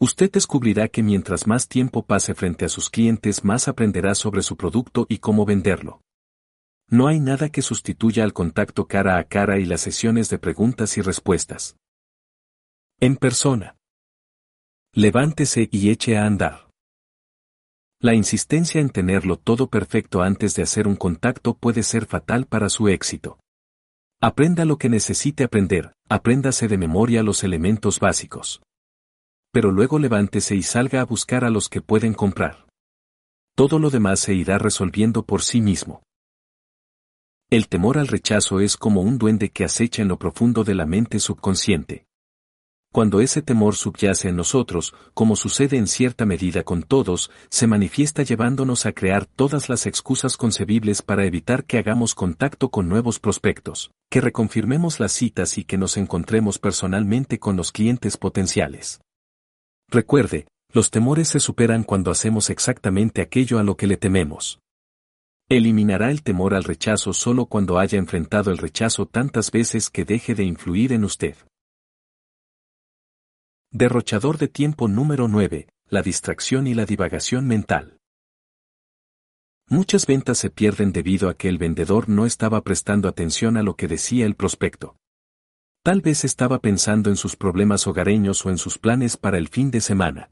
Usted 0.00 0.32
descubrirá 0.32 0.88
que 0.88 1.04
mientras 1.04 1.46
más 1.46 1.68
tiempo 1.68 2.04
pase 2.04 2.34
frente 2.34 2.64
a 2.64 2.68
sus 2.68 2.90
clientes 2.90 3.44
más 3.44 3.68
aprenderá 3.68 4.16
sobre 4.16 4.42
su 4.42 4.56
producto 4.56 5.06
y 5.08 5.18
cómo 5.18 5.46
venderlo. 5.46 6.00
No 6.88 7.06
hay 7.06 7.20
nada 7.20 7.48
que 7.48 7.62
sustituya 7.62 8.24
al 8.24 8.32
contacto 8.32 8.88
cara 8.88 9.18
a 9.18 9.22
cara 9.22 9.60
y 9.60 9.66
las 9.66 9.82
sesiones 9.82 10.30
de 10.30 10.40
preguntas 10.40 10.98
y 10.98 11.00
respuestas. 11.00 11.76
En 13.02 13.16
persona. 13.16 13.76
Levántese 14.94 15.68
y 15.72 15.90
eche 15.90 16.16
a 16.16 16.24
andar. 16.24 16.70
La 18.00 18.14
insistencia 18.14 18.80
en 18.80 18.90
tenerlo 18.90 19.36
todo 19.36 19.66
perfecto 19.66 20.22
antes 20.22 20.54
de 20.54 20.62
hacer 20.62 20.86
un 20.86 20.96
contacto 20.96 21.54
puede 21.54 21.82
ser 21.82 22.06
fatal 22.06 22.46
para 22.46 22.68
su 22.68 22.88
éxito. 22.88 23.40
Aprenda 24.22 24.64
lo 24.64 24.78
que 24.78 24.88
necesite 24.88 25.42
aprender, 25.42 25.92
apréndase 26.08 26.68
de 26.68 26.78
memoria 26.78 27.22
los 27.22 27.42
elementos 27.42 27.98
básicos 27.98 28.62
pero 29.52 29.70
luego 29.70 29.98
levántese 29.98 30.56
y 30.56 30.62
salga 30.62 31.02
a 31.02 31.04
buscar 31.04 31.44
a 31.44 31.50
los 31.50 31.68
que 31.68 31.82
pueden 31.82 32.14
comprar. 32.14 32.66
Todo 33.54 33.78
lo 33.78 33.90
demás 33.90 34.20
se 34.20 34.32
irá 34.34 34.56
resolviendo 34.56 35.24
por 35.26 35.42
sí 35.42 35.60
mismo. 35.60 36.02
El 37.50 37.68
temor 37.68 37.98
al 37.98 38.08
rechazo 38.08 38.60
es 38.60 38.78
como 38.78 39.02
un 39.02 39.18
duende 39.18 39.50
que 39.50 39.64
acecha 39.64 40.00
en 40.00 40.08
lo 40.08 40.18
profundo 40.18 40.64
de 40.64 40.74
la 40.74 40.86
mente 40.86 41.18
subconsciente. 41.18 42.06
Cuando 42.92 43.22
ese 43.22 43.40
temor 43.40 43.74
subyace 43.74 44.28
en 44.28 44.36
nosotros, 44.36 44.94
como 45.14 45.34
sucede 45.34 45.78
en 45.78 45.86
cierta 45.86 46.26
medida 46.26 46.62
con 46.62 46.82
todos, 46.82 47.30
se 47.48 47.66
manifiesta 47.66 48.22
llevándonos 48.22 48.84
a 48.84 48.92
crear 48.92 49.24
todas 49.24 49.70
las 49.70 49.86
excusas 49.86 50.36
concebibles 50.36 51.00
para 51.00 51.24
evitar 51.24 51.64
que 51.64 51.78
hagamos 51.78 52.14
contacto 52.14 52.68
con 52.68 52.90
nuevos 52.90 53.18
prospectos, 53.18 53.92
que 54.10 54.20
reconfirmemos 54.20 55.00
las 55.00 55.12
citas 55.12 55.56
y 55.56 55.64
que 55.64 55.78
nos 55.78 55.96
encontremos 55.96 56.58
personalmente 56.58 57.38
con 57.38 57.56
los 57.56 57.72
clientes 57.72 58.18
potenciales. 58.18 59.00
Recuerde, 59.88 60.46
los 60.70 60.90
temores 60.90 61.28
se 61.28 61.40
superan 61.40 61.84
cuando 61.84 62.10
hacemos 62.10 62.50
exactamente 62.50 63.22
aquello 63.22 63.58
a 63.58 63.62
lo 63.62 63.78
que 63.78 63.86
le 63.86 63.96
tememos. 63.96 64.58
Eliminará 65.48 66.10
el 66.10 66.22
temor 66.22 66.52
al 66.52 66.64
rechazo 66.64 67.14
solo 67.14 67.46
cuando 67.46 67.78
haya 67.78 67.98
enfrentado 67.98 68.50
el 68.50 68.58
rechazo 68.58 69.06
tantas 69.06 69.50
veces 69.50 69.88
que 69.88 70.04
deje 70.04 70.34
de 70.34 70.44
influir 70.44 70.92
en 70.92 71.04
usted. 71.04 71.36
Derrochador 73.74 74.36
de 74.36 74.48
tiempo 74.48 74.86
número 74.86 75.28
9, 75.28 75.66
la 75.88 76.02
distracción 76.02 76.66
y 76.66 76.74
la 76.74 76.84
divagación 76.84 77.46
mental. 77.46 77.96
Muchas 79.66 80.04
ventas 80.04 80.36
se 80.36 80.50
pierden 80.50 80.92
debido 80.92 81.30
a 81.30 81.34
que 81.38 81.48
el 81.48 81.56
vendedor 81.56 82.10
no 82.10 82.26
estaba 82.26 82.60
prestando 82.60 83.08
atención 83.08 83.56
a 83.56 83.62
lo 83.62 83.74
que 83.74 83.88
decía 83.88 84.26
el 84.26 84.34
prospecto. 84.34 84.96
Tal 85.82 86.02
vez 86.02 86.22
estaba 86.26 86.58
pensando 86.58 87.08
en 87.08 87.16
sus 87.16 87.34
problemas 87.34 87.86
hogareños 87.86 88.44
o 88.44 88.50
en 88.50 88.58
sus 88.58 88.76
planes 88.76 89.16
para 89.16 89.38
el 89.38 89.48
fin 89.48 89.70
de 89.70 89.80
semana. 89.80 90.30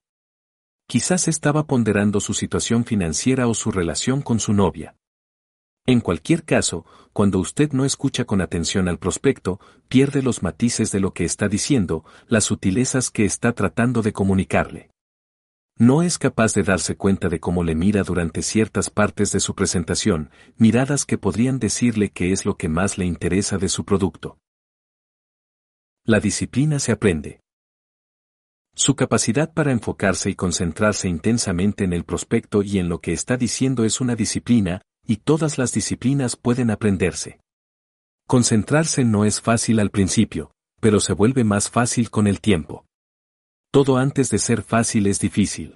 Quizás 0.87 1.26
estaba 1.26 1.67
ponderando 1.67 2.21
su 2.21 2.35
situación 2.35 2.85
financiera 2.85 3.49
o 3.49 3.55
su 3.55 3.71
relación 3.71 4.21
con 4.21 4.39
su 4.39 4.53
novia. 4.53 4.97
En 5.90 6.01
cualquier 6.01 6.44
caso, 6.44 6.87
cuando 7.12 7.40
usted 7.40 7.73
no 7.73 7.85
escucha 7.85 8.24
con 8.24 8.40
atención 8.40 8.87
al 8.87 9.01
prospecto, 9.01 9.58
pierde 9.89 10.23
los 10.23 10.40
matices 10.40 10.92
de 10.92 11.01
lo 11.01 11.12
que 11.12 11.24
está 11.24 11.49
diciendo, 11.49 12.05
las 12.28 12.44
sutilezas 12.44 13.10
que 13.10 13.24
está 13.24 13.55
tratando 13.55 14.01
de 14.01 14.12
comunicarle. 14.12 14.90
No 15.76 16.05
es 16.05 16.17
capaz 16.17 16.55
de 16.55 16.62
darse 16.62 16.94
cuenta 16.94 17.28
de 17.28 17.40
cómo 17.40 17.65
le 17.65 17.74
mira 17.74 18.05
durante 18.05 18.42
ciertas 18.42 18.89
partes 18.89 19.33
de 19.33 19.40
su 19.40 19.56
presentación, 19.56 20.31
miradas 20.56 21.05
que 21.05 21.19
podrían 21.19 21.58
decirle 21.58 22.10
qué 22.10 22.31
es 22.31 22.47
lo 22.47 22.56
que 22.56 22.69
más 22.69 22.97
le 22.97 23.05
interesa 23.05 23.58
de 23.58 23.69
su 23.69 23.85
producto. 23.85 24.39
La 26.05 26.21
disciplina 26.21 26.78
se 26.78 26.92
aprende. 26.92 27.40
Su 28.76 28.94
capacidad 28.94 29.53
para 29.53 29.73
enfocarse 29.73 30.31
y 30.31 30.37
concentrarse 30.37 31.08
intensamente 31.08 31.83
en 31.83 31.92
el 31.92 32.05
prospecto 32.05 32.62
y 32.62 32.78
en 32.78 32.89
lo 32.89 33.01
que 33.01 33.12
está 33.12 33.37
diciendo 33.37 33.85
es 33.85 34.01
una 34.01 34.15
disciplina, 34.15 34.83
y 35.10 35.17
todas 35.17 35.59
las 35.59 35.73
disciplinas 35.73 36.37
pueden 36.37 36.71
aprenderse. 36.71 37.41
Concentrarse 38.28 39.05
no 39.05 39.25
es 39.25 39.41
fácil 39.41 39.81
al 39.81 39.91
principio, 39.91 40.53
pero 40.81 41.01
se 41.01 41.15
vuelve 41.15 41.43
más 41.43 41.69
fácil 41.69 42.10
con 42.10 42.28
el 42.28 42.41
tiempo. 42.41 42.85
Todo 43.73 43.97
antes 43.97 44.31
de 44.31 44.39
ser 44.39 44.62
fácil 44.62 45.09
es 45.09 45.19
difícil. 45.19 45.75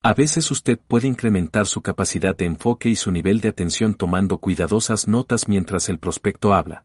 A 0.00 0.14
veces 0.14 0.48
usted 0.52 0.78
puede 0.78 1.08
incrementar 1.08 1.66
su 1.66 1.82
capacidad 1.82 2.36
de 2.36 2.44
enfoque 2.44 2.88
y 2.88 2.94
su 2.94 3.10
nivel 3.10 3.40
de 3.40 3.48
atención 3.48 3.94
tomando 3.94 4.38
cuidadosas 4.38 5.08
notas 5.08 5.48
mientras 5.48 5.88
el 5.88 5.98
prospecto 5.98 6.54
habla 6.54 6.84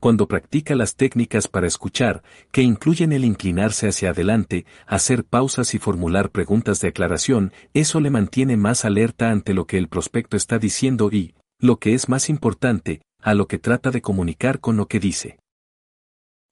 cuando 0.00 0.28
practica 0.28 0.74
las 0.74 0.96
técnicas 0.96 1.48
para 1.48 1.66
escuchar, 1.66 2.22
que 2.52 2.62
incluyen 2.62 3.12
el 3.12 3.24
inclinarse 3.24 3.88
hacia 3.88 4.10
adelante, 4.10 4.66
hacer 4.86 5.24
pausas 5.24 5.74
y 5.74 5.78
formular 5.78 6.30
preguntas 6.30 6.80
de 6.80 6.88
aclaración, 6.88 7.52
eso 7.72 8.00
le 8.00 8.10
mantiene 8.10 8.56
más 8.56 8.84
alerta 8.84 9.30
ante 9.30 9.54
lo 9.54 9.66
que 9.66 9.78
el 9.78 9.88
prospecto 9.88 10.36
está 10.36 10.58
diciendo 10.58 11.08
y, 11.10 11.34
lo 11.58 11.78
que 11.78 11.94
es 11.94 12.08
más 12.08 12.28
importante, 12.28 13.00
a 13.22 13.32
lo 13.32 13.48
que 13.48 13.58
trata 13.58 13.90
de 13.90 14.02
comunicar 14.02 14.60
con 14.60 14.76
lo 14.76 14.86
que 14.88 15.00
dice. 15.00 15.38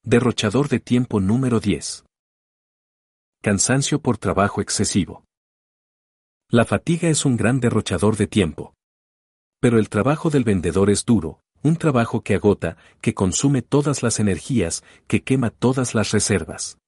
Derrochador 0.03 0.69
de 0.69 0.81
tiempo 0.81 1.21
número 1.21 1.61
10. 1.61 2.07
Cansancio 3.43 4.01
por 4.01 4.17
trabajo 4.17 4.63
excesivo. 4.63 5.25
La 6.49 6.65
fatiga 6.65 7.09
es 7.09 7.27
un 7.27 7.37
gran 7.37 7.61
derrochador 7.61 8.17
de 8.17 8.27
tiempo. 8.27 8.75
Pero 9.61 9.79
el 9.79 9.89
trabajo 9.89 10.31
del 10.31 10.45
vendedor 10.45 10.91
es 10.91 11.05
duro, 11.05 11.42
un 11.63 11.77
trabajo 11.77 12.23
que 12.23 12.35
agota, 12.35 12.77
que 13.01 13.15
consume 13.15 13.63
todas 13.63 14.03
las 14.03 14.21
energías, 14.21 14.83
que 15.07 15.23
quema 15.23 15.51
todas 15.51 15.95
las 15.95 16.11
reservas. 16.11 16.79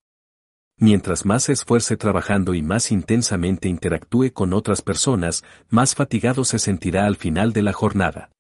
Mientras 0.77 1.25
más 1.25 1.45
se 1.45 1.53
esfuerce 1.53 1.97
trabajando 1.97 2.53
y 2.55 2.63
más 2.63 2.91
intensamente 2.91 3.69
interactúe 3.69 4.33
con 4.33 4.53
otras 4.53 4.83
personas, 4.83 5.45
más 5.69 5.95
fatigado 5.95 6.45
se 6.45 6.59
sentirá 6.59 7.07
al 7.07 7.17
final 7.17 7.53
de 7.53 7.63
la 7.63 7.73
jornada. 7.73 8.31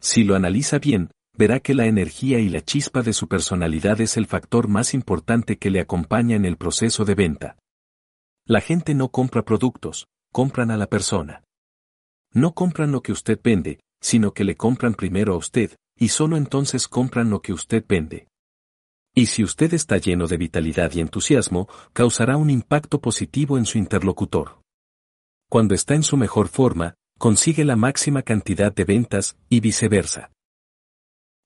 Si 0.00 0.24
lo 0.24 0.34
analiza 0.34 0.78
bien, 0.78 1.10
verá 1.36 1.60
que 1.60 1.74
la 1.74 1.86
energía 1.86 2.38
y 2.38 2.48
la 2.48 2.62
chispa 2.62 3.02
de 3.02 3.12
su 3.12 3.28
personalidad 3.28 4.00
es 4.00 4.16
el 4.16 4.26
factor 4.26 4.68
más 4.68 4.94
importante 4.94 5.58
que 5.58 5.70
le 5.70 5.80
acompaña 5.80 6.34
en 6.34 6.46
el 6.46 6.56
proceso 6.56 7.04
de 7.04 7.14
venta. 7.14 7.58
La 8.46 8.62
gente 8.62 8.94
no 8.94 9.10
compra 9.10 9.42
productos, 9.42 10.06
compran 10.32 10.70
a 10.70 10.78
la 10.78 10.86
persona. 10.86 11.42
No 12.32 12.54
compran 12.54 12.92
lo 12.92 13.02
que 13.02 13.12
usted 13.12 13.38
vende, 13.42 13.80
sino 14.06 14.32
que 14.32 14.44
le 14.44 14.56
compran 14.56 14.94
primero 14.94 15.34
a 15.34 15.36
usted, 15.36 15.76
y 15.98 16.10
solo 16.10 16.36
entonces 16.36 16.86
compran 16.86 17.28
lo 17.28 17.42
que 17.42 17.52
usted 17.52 17.84
vende. 17.88 18.28
Y 19.12 19.26
si 19.26 19.42
usted 19.42 19.74
está 19.74 19.96
lleno 19.96 20.28
de 20.28 20.36
vitalidad 20.36 20.92
y 20.92 21.00
entusiasmo, 21.00 21.68
causará 21.92 22.36
un 22.36 22.48
impacto 22.48 23.00
positivo 23.00 23.58
en 23.58 23.66
su 23.66 23.78
interlocutor. 23.78 24.60
Cuando 25.50 25.74
está 25.74 25.96
en 25.96 26.04
su 26.04 26.16
mejor 26.16 26.46
forma, 26.46 26.94
consigue 27.18 27.64
la 27.64 27.74
máxima 27.74 28.22
cantidad 28.22 28.72
de 28.72 28.84
ventas, 28.84 29.36
y 29.48 29.58
viceversa. 29.58 30.30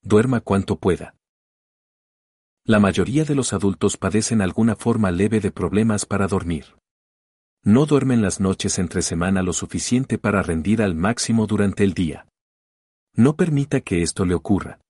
Duerma 0.03 0.43
cuanto 0.43 0.77
pueda. 0.77 1.15
La 2.67 2.79
mayoría 2.79 3.25
de 3.25 3.37
los 3.37 3.55
adultos 3.55 3.97
padecen 3.97 4.43
alguna 4.43 4.77
forma 4.77 5.11
leve 5.11 5.41
de 5.41 5.51
problemas 5.51 6.05
para 6.05 6.27
dormir. 6.27 6.77
No 7.65 7.87
duermen 7.87 8.21
las 8.21 8.39
noches 8.39 8.79
entre 8.79 9.01
semana 9.01 9.43
lo 9.43 9.55
suficiente 9.55 10.19
para 10.19 10.43
rendir 10.43 10.83
al 10.83 10.95
máximo 10.95 11.47
durante 11.47 11.85
el 11.85 11.95
día. 11.95 12.27
No 13.21 13.37
permita 13.37 13.83
que 13.83 14.01
esto 14.01 14.25
le 14.25 14.33
ocurra. 14.33 14.81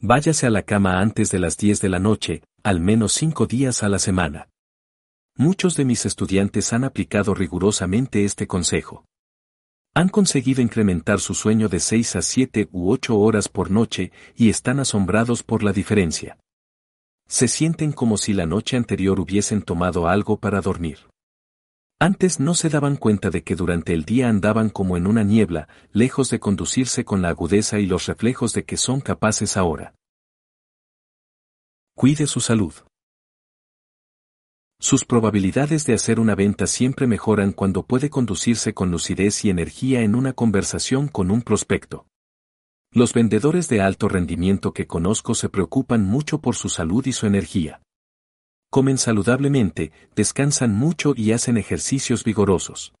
Váyase 0.00 0.48
a 0.48 0.50
la 0.50 0.62
cama 0.62 1.00
antes 1.00 1.30
de 1.30 1.38
las 1.38 1.56
10 1.56 1.82
de 1.82 1.88
la 1.88 2.00
noche, 2.00 2.42
al 2.64 2.80
menos 2.80 3.12
cinco 3.12 3.46
días 3.46 3.84
a 3.84 3.88
la 3.88 4.00
semana. 4.00 4.48
Muchos 5.36 5.76
de 5.76 5.84
mis 5.84 6.04
estudiantes 6.04 6.72
han 6.72 6.82
aplicado 6.82 7.32
rigurosamente 7.32 8.24
este 8.24 8.48
consejo. 8.48 9.04
Han 9.94 10.08
conseguido 10.08 10.62
incrementar 10.62 11.20
su 11.20 11.32
sueño 11.32 11.68
de 11.68 11.78
6 11.78 12.16
a 12.16 12.22
7 12.22 12.70
u 12.72 12.90
8 12.90 13.16
horas 13.16 13.48
por 13.48 13.70
noche 13.70 14.10
y 14.34 14.48
están 14.48 14.80
asombrados 14.80 15.44
por 15.44 15.62
la 15.62 15.72
diferencia. 15.72 16.36
Se 17.28 17.46
sienten 17.46 17.92
como 17.92 18.16
si 18.16 18.32
la 18.32 18.46
noche 18.46 18.76
anterior 18.76 19.20
hubiesen 19.20 19.62
tomado 19.62 20.08
algo 20.08 20.38
para 20.38 20.60
dormir. 20.60 20.98
Antes 22.00 22.40
no 22.40 22.54
se 22.54 22.68
daban 22.68 22.96
cuenta 22.96 23.30
de 23.30 23.44
que 23.44 23.54
durante 23.54 23.94
el 23.94 24.04
día 24.04 24.28
andaban 24.28 24.68
como 24.68 24.96
en 24.96 25.06
una 25.06 25.22
niebla, 25.22 25.68
lejos 25.92 26.28
de 26.28 26.40
conducirse 26.40 27.04
con 27.04 27.22
la 27.22 27.28
agudeza 27.28 27.78
y 27.78 27.86
los 27.86 28.06
reflejos 28.06 28.52
de 28.52 28.64
que 28.64 28.76
son 28.76 29.00
capaces 29.00 29.56
ahora. 29.56 29.94
Cuide 31.94 32.26
su 32.26 32.40
salud. 32.40 32.74
Sus 34.80 35.04
probabilidades 35.04 35.86
de 35.86 35.94
hacer 35.94 36.18
una 36.18 36.34
venta 36.34 36.66
siempre 36.66 37.06
mejoran 37.06 37.52
cuando 37.52 37.86
puede 37.86 38.10
conducirse 38.10 38.74
con 38.74 38.90
lucidez 38.90 39.44
y 39.44 39.50
energía 39.50 40.02
en 40.02 40.16
una 40.16 40.32
conversación 40.32 41.06
con 41.06 41.30
un 41.30 41.42
prospecto. 41.42 42.06
Los 42.90 43.14
vendedores 43.14 43.68
de 43.68 43.80
alto 43.80 44.08
rendimiento 44.08 44.72
que 44.72 44.88
conozco 44.88 45.34
se 45.34 45.48
preocupan 45.48 46.04
mucho 46.04 46.40
por 46.40 46.56
su 46.56 46.68
salud 46.68 47.06
y 47.06 47.12
su 47.12 47.26
energía 47.26 47.83
comen 48.74 48.98
saludablemente, 48.98 49.92
descansan 50.16 50.74
mucho 50.74 51.14
y 51.16 51.30
hacen 51.30 51.58
ejercicios 51.58 52.24
vigorosos. 52.24 52.92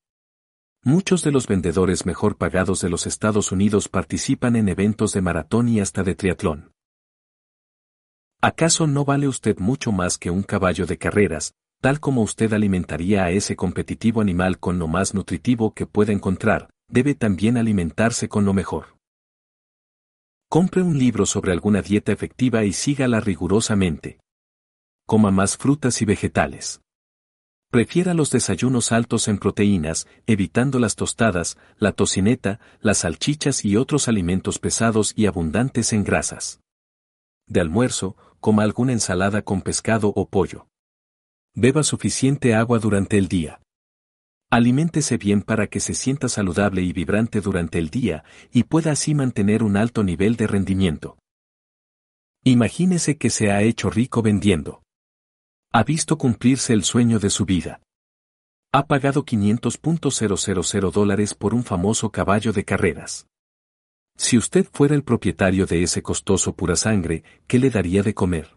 Muchos 0.84 1.24
de 1.24 1.32
los 1.32 1.48
vendedores 1.48 2.06
mejor 2.06 2.36
pagados 2.36 2.80
de 2.80 2.88
los 2.88 3.08
Estados 3.08 3.50
Unidos 3.50 3.88
participan 3.88 4.54
en 4.54 4.68
eventos 4.68 5.12
de 5.12 5.20
maratón 5.20 5.68
y 5.68 5.80
hasta 5.80 6.04
de 6.04 6.14
triatlón. 6.14 6.70
¿Acaso 8.40 8.86
no 8.86 9.04
vale 9.04 9.26
usted 9.26 9.58
mucho 9.58 9.90
más 9.90 10.16
que 10.16 10.30
un 10.30 10.44
caballo 10.44 10.86
de 10.86 10.96
carreras, 10.96 11.54
tal 11.80 11.98
como 11.98 12.22
usted 12.22 12.52
alimentaría 12.52 13.24
a 13.24 13.32
ese 13.32 13.56
competitivo 13.56 14.20
animal 14.20 14.60
con 14.60 14.78
lo 14.78 14.86
más 14.86 15.12
nutritivo 15.12 15.74
que 15.74 15.86
pueda 15.86 16.12
encontrar, 16.12 16.70
debe 16.88 17.16
también 17.16 17.56
alimentarse 17.56 18.28
con 18.28 18.44
lo 18.44 18.54
mejor? 18.54 18.96
Compre 20.48 20.82
un 20.82 21.00
libro 21.00 21.26
sobre 21.26 21.50
alguna 21.50 21.82
dieta 21.82 22.12
efectiva 22.12 22.62
y 22.62 22.72
sígala 22.72 23.18
rigurosamente 23.18 24.20
coma 25.06 25.30
más 25.30 25.56
frutas 25.56 26.00
y 26.02 26.04
vegetales. 26.04 26.80
Prefiera 27.70 28.14
los 28.14 28.30
desayunos 28.30 28.92
altos 28.92 29.26
en 29.26 29.38
proteínas, 29.38 30.06
evitando 30.26 30.78
las 30.78 30.94
tostadas, 30.94 31.58
la 31.76 31.90
tocineta, 31.90 32.60
las 32.80 32.98
salchichas 32.98 33.64
y 33.64 33.76
otros 33.76 34.06
alimentos 34.06 34.60
pesados 34.60 35.12
y 35.16 35.26
abundantes 35.26 35.92
en 35.92 36.04
grasas. 36.04 36.60
De 37.48 37.60
almuerzo, 37.60 38.16
coma 38.38 38.62
alguna 38.62 38.92
ensalada 38.92 39.42
con 39.42 39.60
pescado 39.60 40.12
o 40.14 40.28
pollo. 40.28 40.68
Beba 41.52 41.82
suficiente 41.82 42.54
agua 42.54 42.78
durante 42.78 43.18
el 43.18 43.26
día. 43.26 43.60
Aliméntese 44.50 45.16
bien 45.18 45.42
para 45.42 45.66
que 45.66 45.80
se 45.80 45.94
sienta 45.94 46.28
saludable 46.28 46.82
y 46.82 46.92
vibrante 46.92 47.40
durante 47.40 47.80
el 47.80 47.90
día 47.90 48.22
y 48.52 48.62
pueda 48.62 48.92
así 48.92 49.16
mantener 49.16 49.64
un 49.64 49.76
alto 49.76 50.04
nivel 50.04 50.36
de 50.36 50.46
rendimiento. 50.46 51.18
Imagínese 52.44 53.16
que 53.16 53.30
se 53.30 53.50
ha 53.50 53.62
hecho 53.62 53.90
rico 53.90 54.22
vendiendo. 54.22 54.83
Ha 55.76 55.82
visto 55.82 56.16
cumplirse 56.16 56.72
el 56.72 56.84
sueño 56.84 57.18
de 57.18 57.30
su 57.30 57.44
vida. 57.44 57.80
Ha 58.72 58.86
pagado 58.86 59.24
500.000 59.24 60.92
dólares 60.92 61.34
por 61.34 61.52
un 61.52 61.64
famoso 61.64 62.12
caballo 62.12 62.52
de 62.52 62.64
carreras. 62.64 63.26
Si 64.16 64.38
usted 64.38 64.68
fuera 64.72 64.94
el 64.94 65.02
propietario 65.02 65.66
de 65.66 65.82
ese 65.82 66.00
costoso 66.00 66.54
pura 66.54 66.76
sangre, 66.76 67.24
¿qué 67.48 67.58
le 67.58 67.70
daría 67.70 68.04
de 68.04 68.14
comer? 68.14 68.56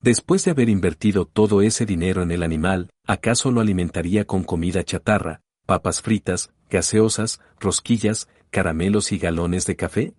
Después 0.00 0.44
de 0.44 0.52
haber 0.52 0.68
invertido 0.68 1.24
todo 1.24 1.62
ese 1.62 1.84
dinero 1.84 2.22
en 2.22 2.30
el 2.30 2.44
animal, 2.44 2.90
¿acaso 3.08 3.50
lo 3.50 3.60
alimentaría 3.60 4.24
con 4.24 4.44
comida 4.44 4.84
chatarra, 4.84 5.40
papas 5.66 6.00
fritas, 6.00 6.52
gaseosas, 6.70 7.40
rosquillas, 7.58 8.28
caramelos 8.50 9.10
y 9.10 9.18
galones 9.18 9.66
de 9.66 9.74
café? 9.74 10.14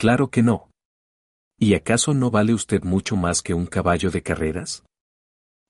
Claro 0.00 0.30
que 0.30 0.42
no. 0.42 0.68
¿Y 1.60 1.74
acaso 1.74 2.12
no 2.12 2.32
vale 2.32 2.54
usted 2.54 2.82
mucho 2.82 3.14
más 3.14 3.40
que 3.40 3.54
un 3.54 3.66
caballo 3.66 4.10
de 4.10 4.24
carreras? 4.24 4.82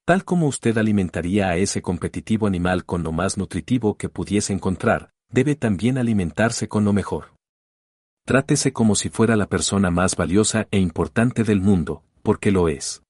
Tal 0.05 0.25
como 0.25 0.49
usted 0.49 0.77
alimentaría 0.79 1.49
a 1.49 1.57
ese 1.57 1.81
competitivo 1.81 2.49
animal 2.49 2.85
con 2.85 3.05
lo 3.05 3.13
más 3.13 3.39
nutritivo 3.39 3.97
que 3.97 4.09
pudiese 4.09 4.53
encontrar, 4.53 5.11
debe 5.31 5.55
también 5.55 5.97
alimentarse 5.97 6.67
con 6.67 6.85
lo 6.85 6.93
mejor. 6.93 7.37
Trátese 8.27 8.73
como 8.73 8.97
si 8.97 9.11
fuera 9.11 9.37
la 9.37 9.47
persona 9.47 9.91
más 9.91 10.17
valiosa 10.17 10.67
e 10.73 10.79
importante 10.79 11.45
del 11.45 11.61
mundo, 11.61 12.05
porque 12.23 12.51
lo 12.51 12.69
es. 12.69 13.03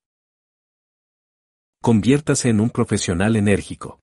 Conviértase 1.83 2.51
en 2.51 2.61
un 2.61 2.71
profesional 2.71 3.37
enérgico. 3.37 4.01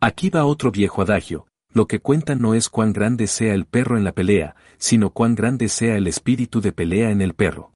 Aquí 0.00 0.30
va 0.30 0.46
otro 0.46 0.70
viejo 0.70 1.02
adagio, 1.02 1.46
lo 1.68 1.86
que 1.86 2.00
cuenta 2.00 2.34
no 2.34 2.54
es 2.54 2.68
cuán 2.68 2.92
grande 2.92 3.26
sea 3.26 3.54
el 3.54 3.66
perro 3.66 3.96
en 3.96 4.04
la 4.04 4.12
pelea, 4.12 4.56
sino 4.78 5.10
cuán 5.10 5.34
grande 5.34 5.68
sea 5.68 5.96
el 5.96 6.06
espíritu 6.06 6.60
de 6.60 6.72
pelea 6.72 7.10
en 7.10 7.20
el 7.20 7.34
perro. 7.34 7.72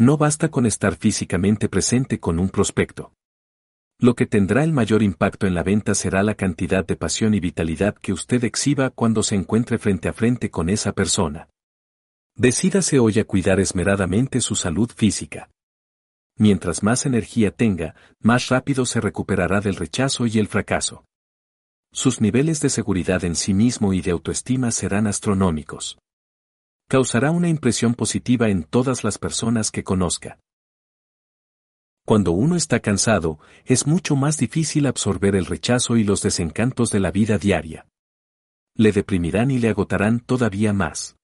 No 0.00 0.16
basta 0.16 0.48
con 0.48 0.64
estar 0.64 0.94
físicamente 0.94 1.68
presente 1.68 2.20
con 2.20 2.38
un 2.38 2.50
prospecto. 2.50 3.12
Lo 3.98 4.14
que 4.14 4.26
tendrá 4.26 4.62
el 4.62 4.72
mayor 4.72 5.02
impacto 5.02 5.48
en 5.48 5.54
la 5.54 5.64
venta 5.64 5.92
será 5.96 6.22
la 6.22 6.36
cantidad 6.36 6.86
de 6.86 6.94
pasión 6.94 7.34
y 7.34 7.40
vitalidad 7.40 7.96
que 7.96 8.12
usted 8.12 8.44
exhiba 8.44 8.90
cuando 8.90 9.24
se 9.24 9.34
encuentre 9.34 9.76
frente 9.76 10.08
a 10.08 10.12
frente 10.12 10.52
con 10.52 10.70
esa 10.70 10.92
persona. 10.92 11.48
Decídase 12.36 13.00
hoy 13.00 13.18
a 13.18 13.24
cuidar 13.24 13.58
esmeradamente 13.58 14.40
su 14.40 14.54
salud 14.54 14.88
física. 14.94 15.50
Mientras 16.36 16.84
más 16.84 17.04
energía 17.04 17.50
tenga, 17.50 17.96
más 18.20 18.50
rápido 18.50 18.86
se 18.86 19.00
recuperará 19.00 19.60
del 19.60 19.74
rechazo 19.74 20.26
y 20.26 20.38
el 20.38 20.46
fracaso. 20.46 21.04
Sus 21.90 22.20
niveles 22.20 22.60
de 22.60 22.68
seguridad 22.68 23.24
en 23.24 23.34
sí 23.34 23.52
mismo 23.52 23.92
y 23.92 24.00
de 24.00 24.12
autoestima 24.12 24.70
serán 24.70 25.08
astronómicos 25.08 25.98
causará 26.88 27.30
una 27.30 27.50
impresión 27.50 27.94
positiva 27.94 28.48
en 28.48 28.64
todas 28.64 29.04
las 29.04 29.18
personas 29.18 29.70
que 29.70 29.84
conozca. 29.84 30.40
Cuando 32.06 32.32
uno 32.32 32.56
está 32.56 32.80
cansado, 32.80 33.38
es 33.66 33.86
mucho 33.86 34.16
más 34.16 34.38
difícil 34.38 34.86
absorber 34.86 35.36
el 35.36 35.44
rechazo 35.44 35.98
y 35.98 36.04
los 36.04 36.22
desencantos 36.22 36.90
de 36.90 37.00
la 37.00 37.10
vida 37.10 37.36
diaria. 37.36 37.86
Le 38.74 38.92
deprimirán 38.92 39.50
y 39.50 39.58
le 39.58 39.68
agotarán 39.68 40.20
todavía 40.20 40.72
más. 40.72 41.16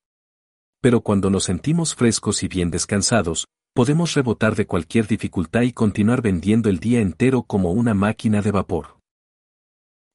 Pero 0.83 1.01
cuando 1.01 1.31
nos 1.31 1.45
sentimos 1.45 1.95
frescos 1.95 2.43
y 2.43 2.49
bien 2.49 2.71
descansados, 2.71 3.47
podemos 3.73 4.13
rebotar 4.13 4.57
de 4.57 4.67
cualquier 4.67 5.07
dificultad 5.07 5.63
y 5.63 5.73
continuar 5.73 6.21
vendiendo 6.21 6.69
el 6.69 6.79
día 6.79 7.01
entero 7.01 7.43
como 7.43 7.73
una 7.73 7.95
máquina 7.95 8.43
de 8.43 8.51
vapor. 8.51 8.99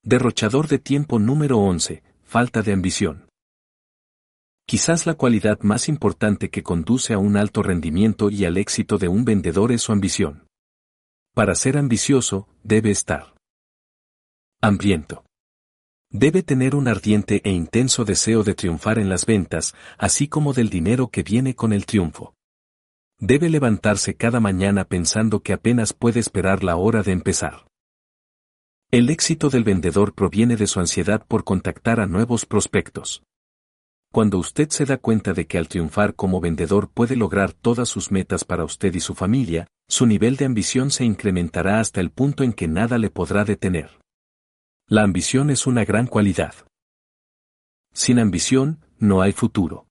Derrochador 0.03 0.67
de 0.67 0.77
tiempo 0.77 1.17
número 1.17 1.57
11, 1.57 2.03
falta 2.21 2.61
de 2.61 2.73
ambición. 2.73 3.28
Quizás 4.69 5.07
la 5.07 5.15
cualidad 5.15 5.61
más 5.61 5.89
importante 5.89 6.51
que 6.51 6.61
conduce 6.61 7.15
a 7.15 7.17
un 7.17 7.37
alto 7.37 7.63
rendimiento 7.63 8.29
y 8.29 8.45
al 8.45 8.55
éxito 8.55 8.99
de 8.99 9.07
un 9.07 9.25
vendedor 9.25 9.71
es 9.71 9.81
su 9.81 9.91
ambición. 9.91 10.45
Para 11.33 11.55
ser 11.55 11.75
ambicioso, 11.75 12.47
debe 12.63 12.91
estar 12.91 13.33
hambriento. 14.61 15.25
Debe 16.11 16.43
tener 16.43 16.75
un 16.75 16.87
ardiente 16.87 17.41
e 17.43 17.49
intenso 17.49 18.05
deseo 18.05 18.43
de 18.43 18.53
triunfar 18.53 18.99
en 18.99 19.09
las 19.09 19.25
ventas, 19.25 19.73
así 19.97 20.27
como 20.27 20.53
del 20.53 20.69
dinero 20.69 21.07
que 21.07 21.23
viene 21.23 21.55
con 21.55 21.73
el 21.73 21.87
triunfo. 21.87 22.35
Debe 23.17 23.49
levantarse 23.49 24.17
cada 24.17 24.39
mañana 24.39 24.83
pensando 24.83 25.41
que 25.41 25.53
apenas 25.53 25.93
puede 25.93 26.19
esperar 26.19 26.63
la 26.63 26.75
hora 26.75 27.01
de 27.01 27.13
empezar. 27.13 27.65
El 28.91 29.09
éxito 29.09 29.49
del 29.49 29.63
vendedor 29.63 30.13
proviene 30.13 30.57
de 30.57 30.67
su 30.67 30.79
ansiedad 30.79 31.25
por 31.27 31.43
contactar 31.43 31.99
a 31.99 32.05
nuevos 32.05 32.45
prospectos. 32.45 33.23
Cuando 34.11 34.39
usted 34.39 34.69
se 34.69 34.85
da 34.85 34.97
cuenta 34.97 35.33
de 35.33 35.45
que 35.45 35.59
al 35.59 35.67
triunfar 35.67 36.15
como 36.15 36.41
vendedor 36.41 36.89
puede 36.89 37.15
lograr 37.15 37.53
todas 37.53 37.89
sus 37.89 38.11
metas 38.11 38.43
para 38.43 38.63
usted 38.63 38.93
y 38.95 38.99
su 38.99 39.13
familia, 39.13 39.67
su 39.87 40.07
nivel 40.07 40.35
de 40.35 40.45
ambición 40.45 40.89
se 40.89 41.05
incrementará 41.05 41.79
hasta 41.79 42.01
el 42.01 42.09
punto 42.09 42.43
en 42.43 42.53
que 42.53 42.67
nada 42.67 42.97
le 42.97 43.11
podrá 43.11 43.45
detener. 43.45 43.99
La 44.87 45.03
ambición 45.03 45.51
es 45.51 45.67
una 45.67 45.85
gran 45.85 46.07
cualidad. 46.07 46.55
Sin 47.93 48.17
ambición, 48.17 48.83
no 48.97 49.21
hay 49.21 49.31
futuro. 49.31 49.85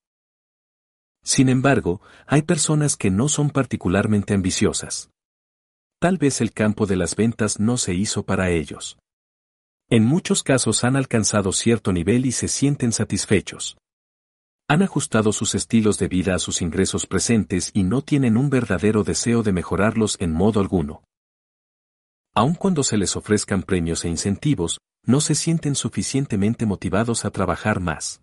Sin 1.22 1.48
embargo, 1.48 2.00
hay 2.26 2.42
personas 2.42 2.96
que 2.96 3.10
no 3.10 3.28
son 3.28 3.50
particularmente 3.50 4.34
ambiciosas. 4.34 5.10
Tal 6.00 6.16
vez 6.16 6.40
el 6.40 6.52
campo 6.52 6.86
de 6.86 6.96
las 6.96 7.14
ventas 7.14 7.60
no 7.60 7.76
se 7.76 7.94
hizo 7.94 8.24
para 8.24 8.50
ellos. 8.50 8.98
En 9.90 10.04
muchos 10.04 10.42
casos 10.42 10.82
han 10.82 10.96
alcanzado 10.96 11.52
cierto 11.52 11.92
nivel 11.92 12.26
y 12.26 12.32
se 12.32 12.48
sienten 12.48 12.92
satisfechos. 12.92 13.76
Han 14.70 14.82
ajustado 14.82 15.32
sus 15.32 15.54
estilos 15.54 15.98
de 15.98 16.08
vida 16.08 16.34
a 16.34 16.38
sus 16.38 16.60
ingresos 16.60 17.06
presentes 17.06 17.70
y 17.72 17.84
no 17.84 18.02
tienen 18.02 18.36
un 18.36 18.50
verdadero 18.50 19.02
deseo 19.02 19.42
de 19.42 19.52
mejorarlos 19.52 20.18
en 20.20 20.32
modo 20.32 20.60
alguno. 20.60 21.02
Aun 22.34 22.54
cuando 22.54 22.82
se 22.82 22.98
les 22.98 23.16
ofrezcan 23.16 23.62
premios 23.62 24.04
e 24.04 24.10
incentivos, 24.10 24.78
no 25.06 25.22
se 25.22 25.34
sienten 25.34 25.74
suficientemente 25.74 26.66
motivados 26.66 27.24
a 27.24 27.30
trabajar 27.30 27.80
más. 27.80 28.20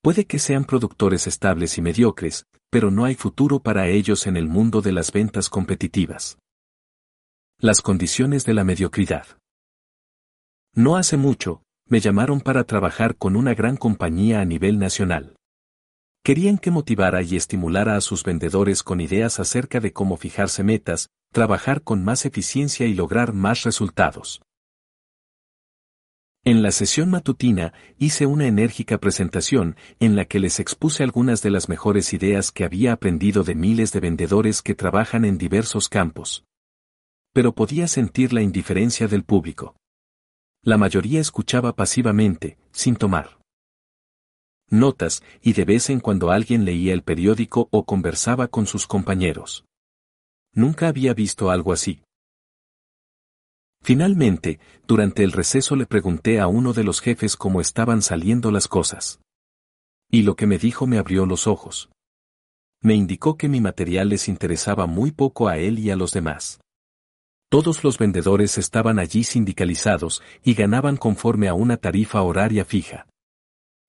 Puede 0.00 0.26
que 0.26 0.38
sean 0.38 0.64
productores 0.64 1.26
estables 1.26 1.76
y 1.76 1.82
mediocres, 1.82 2.44
pero 2.70 2.92
no 2.92 3.04
hay 3.04 3.16
futuro 3.16 3.58
para 3.58 3.88
ellos 3.88 4.28
en 4.28 4.36
el 4.36 4.46
mundo 4.46 4.80
de 4.80 4.92
las 4.92 5.10
ventas 5.10 5.50
competitivas. 5.50 6.38
Las 7.58 7.82
condiciones 7.82 8.44
de 8.44 8.54
la 8.54 8.62
mediocridad. 8.62 9.26
No 10.72 10.96
hace 10.96 11.16
mucho, 11.16 11.62
me 11.88 11.98
llamaron 11.98 12.40
para 12.40 12.62
trabajar 12.62 13.16
con 13.16 13.34
una 13.34 13.54
gran 13.54 13.76
compañía 13.76 14.40
a 14.40 14.44
nivel 14.44 14.78
nacional. 14.78 15.34
Querían 16.22 16.58
que 16.58 16.70
motivara 16.70 17.22
y 17.22 17.36
estimulara 17.36 17.96
a 17.96 18.00
sus 18.00 18.22
vendedores 18.24 18.82
con 18.82 19.00
ideas 19.00 19.40
acerca 19.40 19.80
de 19.80 19.92
cómo 19.92 20.16
fijarse 20.16 20.62
metas, 20.62 21.08
trabajar 21.32 21.82
con 21.82 22.04
más 22.04 22.26
eficiencia 22.26 22.86
y 22.86 22.94
lograr 22.94 23.32
más 23.32 23.62
resultados. 23.62 24.42
En 26.44 26.62
la 26.62 26.70
sesión 26.70 27.10
matutina 27.10 27.72
hice 27.98 28.26
una 28.26 28.46
enérgica 28.46 28.98
presentación 28.98 29.76
en 30.00 30.16
la 30.16 30.24
que 30.24 30.38
les 30.38 30.60
expuse 30.60 31.02
algunas 31.02 31.42
de 31.42 31.50
las 31.50 31.68
mejores 31.68 32.12
ideas 32.12 32.52
que 32.52 32.64
había 32.64 32.92
aprendido 32.92 33.42
de 33.42 33.54
miles 33.54 33.92
de 33.92 34.00
vendedores 34.00 34.62
que 34.62 34.74
trabajan 34.74 35.24
en 35.24 35.38
diversos 35.38 35.88
campos 35.88 36.44
pero 37.38 37.54
podía 37.54 37.86
sentir 37.86 38.32
la 38.32 38.42
indiferencia 38.42 39.06
del 39.06 39.22
público. 39.22 39.76
La 40.64 40.76
mayoría 40.76 41.20
escuchaba 41.20 41.76
pasivamente, 41.76 42.58
sin 42.72 42.96
tomar 42.96 43.37
notas, 44.70 45.22
y 45.42 45.52
de 45.52 45.64
vez 45.64 45.90
en 45.90 46.00
cuando 46.00 46.30
alguien 46.30 46.64
leía 46.64 46.92
el 46.92 47.02
periódico 47.02 47.68
o 47.70 47.84
conversaba 47.84 48.48
con 48.48 48.66
sus 48.66 48.86
compañeros. 48.86 49.64
Nunca 50.52 50.88
había 50.88 51.14
visto 51.14 51.50
algo 51.50 51.72
así. 51.72 52.02
Finalmente, 53.82 54.58
durante 54.86 55.22
el 55.22 55.32
receso 55.32 55.76
le 55.76 55.86
pregunté 55.86 56.40
a 56.40 56.48
uno 56.48 56.72
de 56.72 56.84
los 56.84 57.00
jefes 57.00 57.36
cómo 57.36 57.60
estaban 57.60 58.02
saliendo 58.02 58.50
las 58.50 58.68
cosas. 58.68 59.20
Y 60.10 60.22
lo 60.22 60.36
que 60.36 60.46
me 60.46 60.58
dijo 60.58 60.86
me 60.86 60.98
abrió 60.98 61.26
los 61.26 61.46
ojos. 61.46 61.90
Me 62.80 62.94
indicó 62.94 63.36
que 63.36 63.48
mi 63.48 63.60
material 63.60 64.08
les 64.08 64.28
interesaba 64.28 64.86
muy 64.86 65.10
poco 65.10 65.48
a 65.48 65.58
él 65.58 65.78
y 65.78 65.90
a 65.90 65.96
los 65.96 66.12
demás. 66.12 66.60
Todos 67.50 67.82
los 67.82 67.98
vendedores 67.98 68.58
estaban 68.58 68.98
allí 68.98 69.24
sindicalizados 69.24 70.22
y 70.44 70.54
ganaban 70.54 70.96
conforme 70.96 71.48
a 71.48 71.54
una 71.54 71.78
tarifa 71.78 72.22
horaria 72.22 72.64
fija. 72.64 73.06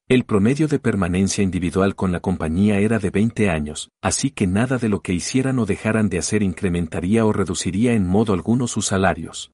El 0.10 0.26
promedio 0.26 0.68
de 0.68 0.80
permanencia 0.80 1.44
individual 1.44 1.96
con 1.96 2.12
la 2.12 2.20
compañía 2.20 2.80
era 2.80 2.98
de 2.98 3.12
20 3.12 3.50
años, 3.50 3.90
así 4.02 4.32
que 4.32 4.48
nada 4.48 4.78
de 4.80 4.90
lo 4.90 5.02
que 5.02 5.14
hicieran 5.14 5.60
o 5.60 5.66
dejaran 5.66 6.10
de 6.10 6.18
hacer 6.18 6.42
incrementaría 6.42 7.26
o 7.26 7.32
reduciría 7.32 7.94
en 7.94 8.08
modo 8.08 8.34
alguno 8.34 8.68
sus 8.68 8.88
salarios. 8.88 9.52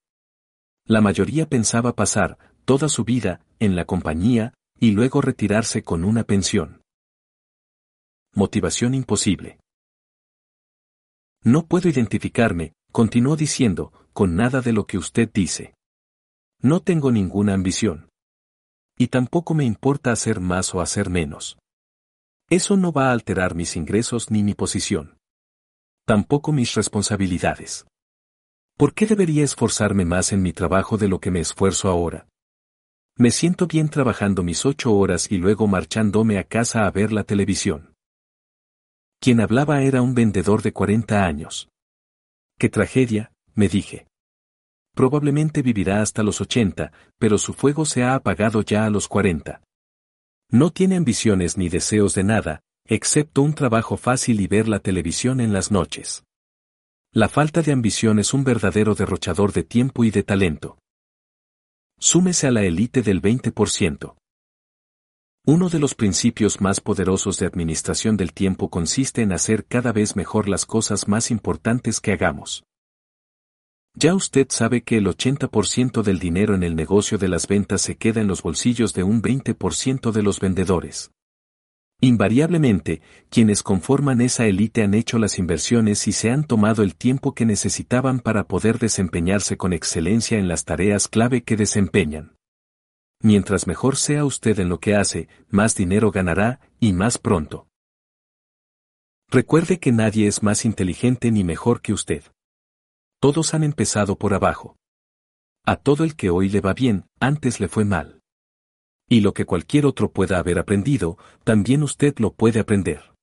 La 0.88 1.02
mayoría 1.02 1.48
pensaba 1.48 1.94
pasar, 1.94 2.38
toda 2.64 2.88
su 2.88 3.04
vida, 3.04 3.46
en 3.60 3.76
la 3.76 3.86
compañía, 3.86 4.54
y 4.80 4.92
luego 4.92 5.22
retirarse 5.22 5.84
con 5.84 6.06
una 6.06 6.24
pensión. 6.24 6.82
Motivación 8.34 8.96
imposible. 8.96 9.60
No 11.44 11.68
puedo 11.68 11.90
identificarme, 11.90 12.74
Continuó 12.96 13.36
diciendo, 13.36 13.92
con 14.14 14.38
nada 14.38 14.62
de 14.62 14.72
lo 14.72 14.88
que 14.88 14.98
usted 14.98 15.30
dice. 15.34 15.74
No 16.62 16.80
tengo 16.80 17.12
ninguna 17.12 17.54
ambición. 17.54 18.08
Y 18.98 19.08
tampoco 19.08 19.54
me 19.54 19.66
importa 19.66 20.12
hacer 20.12 20.40
más 20.40 20.74
o 20.74 20.82
hacer 20.82 21.10
menos. 21.10 21.58
Eso 22.50 22.78
no 22.78 22.92
va 22.92 23.10
a 23.10 23.12
alterar 23.12 23.56
mis 23.56 23.76
ingresos 23.76 24.32
ni 24.32 24.44
mi 24.44 24.54
posición. 24.54 25.18
Tampoco 26.06 26.52
mis 26.52 26.76
responsabilidades. 26.76 27.86
¿Por 28.78 28.94
qué 28.94 29.06
debería 29.06 29.44
esforzarme 29.44 30.06
más 30.06 30.32
en 30.32 30.42
mi 30.42 30.54
trabajo 30.54 30.98
de 30.98 31.08
lo 31.08 31.20
que 31.20 31.32
me 31.32 31.40
esfuerzo 31.40 31.90
ahora? 31.90 32.28
Me 33.18 33.32
siento 33.32 33.66
bien 33.66 33.90
trabajando 33.90 34.44
mis 34.44 34.66
ocho 34.66 34.94
horas 34.94 35.32
y 35.32 35.38
luego 35.38 35.68
marchándome 35.68 36.38
a 36.38 36.44
casa 36.44 36.86
a 36.86 36.92
ver 36.92 37.12
la 37.14 37.24
televisión. 37.24 37.94
Quien 39.20 39.40
hablaba 39.40 39.82
era 39.82 40.02
un 40.02 40.14
vendedor 40.14 40.62
de 40.62 40.74
40 40.74 41.26
años. 41.26 41.70
Qué 42.60 42.70
tragedia, 42.70 43.32
me 43.54 43.70
dije. 43.70 44.08
Probablemente 44.96 45.62
vivirá 45.62 46.02
hasta 46.02 46.24
los 46.24 46.40
80, 46.42 46.92
pero 47.20 47.38
su 47.38 47.54
fuego 47.54 47.86
se 47.86 48.04
ha 48.04 48.16
apagado 48.16 48.62
ya 48.62 48.86
a 48.86 48.90
los 48.90 49.10
40. 49.10 49.62
No 50.50 50.72
tiene 50.72 50.96
ambiciones 50.96 51.58
ni 51.58 51.68
deseos 51.68 52.16
de 52.16 52.24
nada, 52.24 52.62
excepto 52.88 53.42
un 53.42 53.54
trabajo 53.54 53.98
fácil 53.98 54.40
y 54.40 54.48
ver 54.48 54.70
la 54.70 54.80
televisión 54.80 55.42
en 55.42 55.52
las 55.52 55.70
noches. 55.70 56.24
La 57.12 57.28
falta 57.28 57.62
de 57.62 57.74
ambición 57.74 58.20
es 58.20 58.34
un 58.34 58.46
verdadero 58.46 58.96
derrochador 58.96 59.52
de 59.52 59.64
tiempo 59.64 60.06
y 60.06 60.12
de 60.12 60.24
talento. 60.24 60.78
Súmese 62.00 62.48
a 62.48 62.52
la 62.52 62.64
élite 62.64 63.02
del 63.02 63.22
20%. 63.22 64.16
Uno 65.46 65.70
de 65.70 65.80
los 65.80 65.94
principios 65.94 66.62
más 66.62 66.80
poderosos 66.80 67.38
de 67.38 67.46
administración 67.46 68.16
del 68.16 68.34
tiempo 68.34 68.70
consiste 68.70 69.22
en 69.22 69.34
hacer 69.34 69.66
cada 69.66 69.92
vez 69.92 70.16
mejor 70.16 70.48
las 70.48 70.66
cosas 70.66 71.08
más 71.08 71.32
importantes 71.32 72.00
que 72.00 72.14
hagamos. 72.14 72.64
Ya 73.98 74.14
usted 74.14 74.48
sabe 74.50 74.84
que 74.84 74.98
el 74.98 75.08
80% 75.08 76.04
del 76.04 76.20
dinero 76.20 76.54
en 76.54 76.64
el 76.64 76.76
negocio 76.76 77.18
de 77.18 77.30
las 77.30 77.48
ventas 77.48 77.82
se 77.82 77.96
queda 77.96 78.20
en 78.20 78.28
los 78.28 78.42
bolsillos 78.42 78.94
de 78.94 79.04
un 79.04 79.22
20% 79.22 80.12
de 80.12 80.22
los 80.22 80.42
vendedores. 80.42 81.12
Invariablemente, 82.02 83.02
quienes 83.30 83.64
conforman 83.64 84.20
esa 84.20 84.48
élite 84.48 84.84
han 84.84 84.94
hecho 84.94 85.18
las 85.18 85.40
inversiones 85.40 86.10
y 86.10 86.12
se 86.12 86.30
han 86.30 86.44
tomado 86.44 86.84
el 86.84 86.96
tiempo 86.96 87.34
que 87.34 87.46
necesitaban 87.46 88.20
para 88.20 88.48
poder 88.50 88.80
desempeñarse 88.80 89.56
con 89.56 89.72
excelencia 89.72 90.38
en 90.38 90.50
las 90.50 90.66
tareas 90.66 91.08
clave 91.08 91.44
que 91.44 91.56
desempeñan. 91.56 92.36
Mientras 93.22 93.66
mejor 93.66 93.96
sea 93.96 94.26
usted 94.26 94.60
en 94.60 94.68
lo 94.68 94.82
que 94.82 94.94
hace, 94.94 95.30
más 95.48 95.74
dinero 95.74 96.12
ganará, 96.12 96.60
y 96.82 96.92
más 96.92 97.18
pronto. 97.18 97.70
Recuerde 99.30 99.80
que 99.80 99.94
nadie 99.94 100.28
es 100.28 100.44
más 100.44 100.66
inteligente 100.66 101.32
ni 101.32 101.46
mejor 101.46 101.82
que 101.82 101.94
usted. 101.94 102.24
Todos 103.20 103.54
han 103.54 103.64
empezado 103.64 104.18
por 104.18 104.34
abajo. 104.34 104.76
A 105.66 105.78
todo 105.78 106.04
el 106.04 106.16
que 106.16 106.30
hoy 106.30 106.50
le 106.50 106.62
va 106.62 106.74
bien, 106.74 107.06
antes 107.20 107.60
le 107.60 107.68
fue 107.68 107.86
mal. 107.86 108.22
Y 109.10 109.22
lo 109.22 109.34
que 109.34 109.46
cualquier 109.46 109.86
otro 109.86 110.12
pueda 110.12 110.38
haber 110.40 110.60
aprendido, 110.60 111.18
también 111.44 111.84
usted 111.84 112.16
lo 112.18 112.34
puede 112.34 112.60
aprender. 112.60 113.14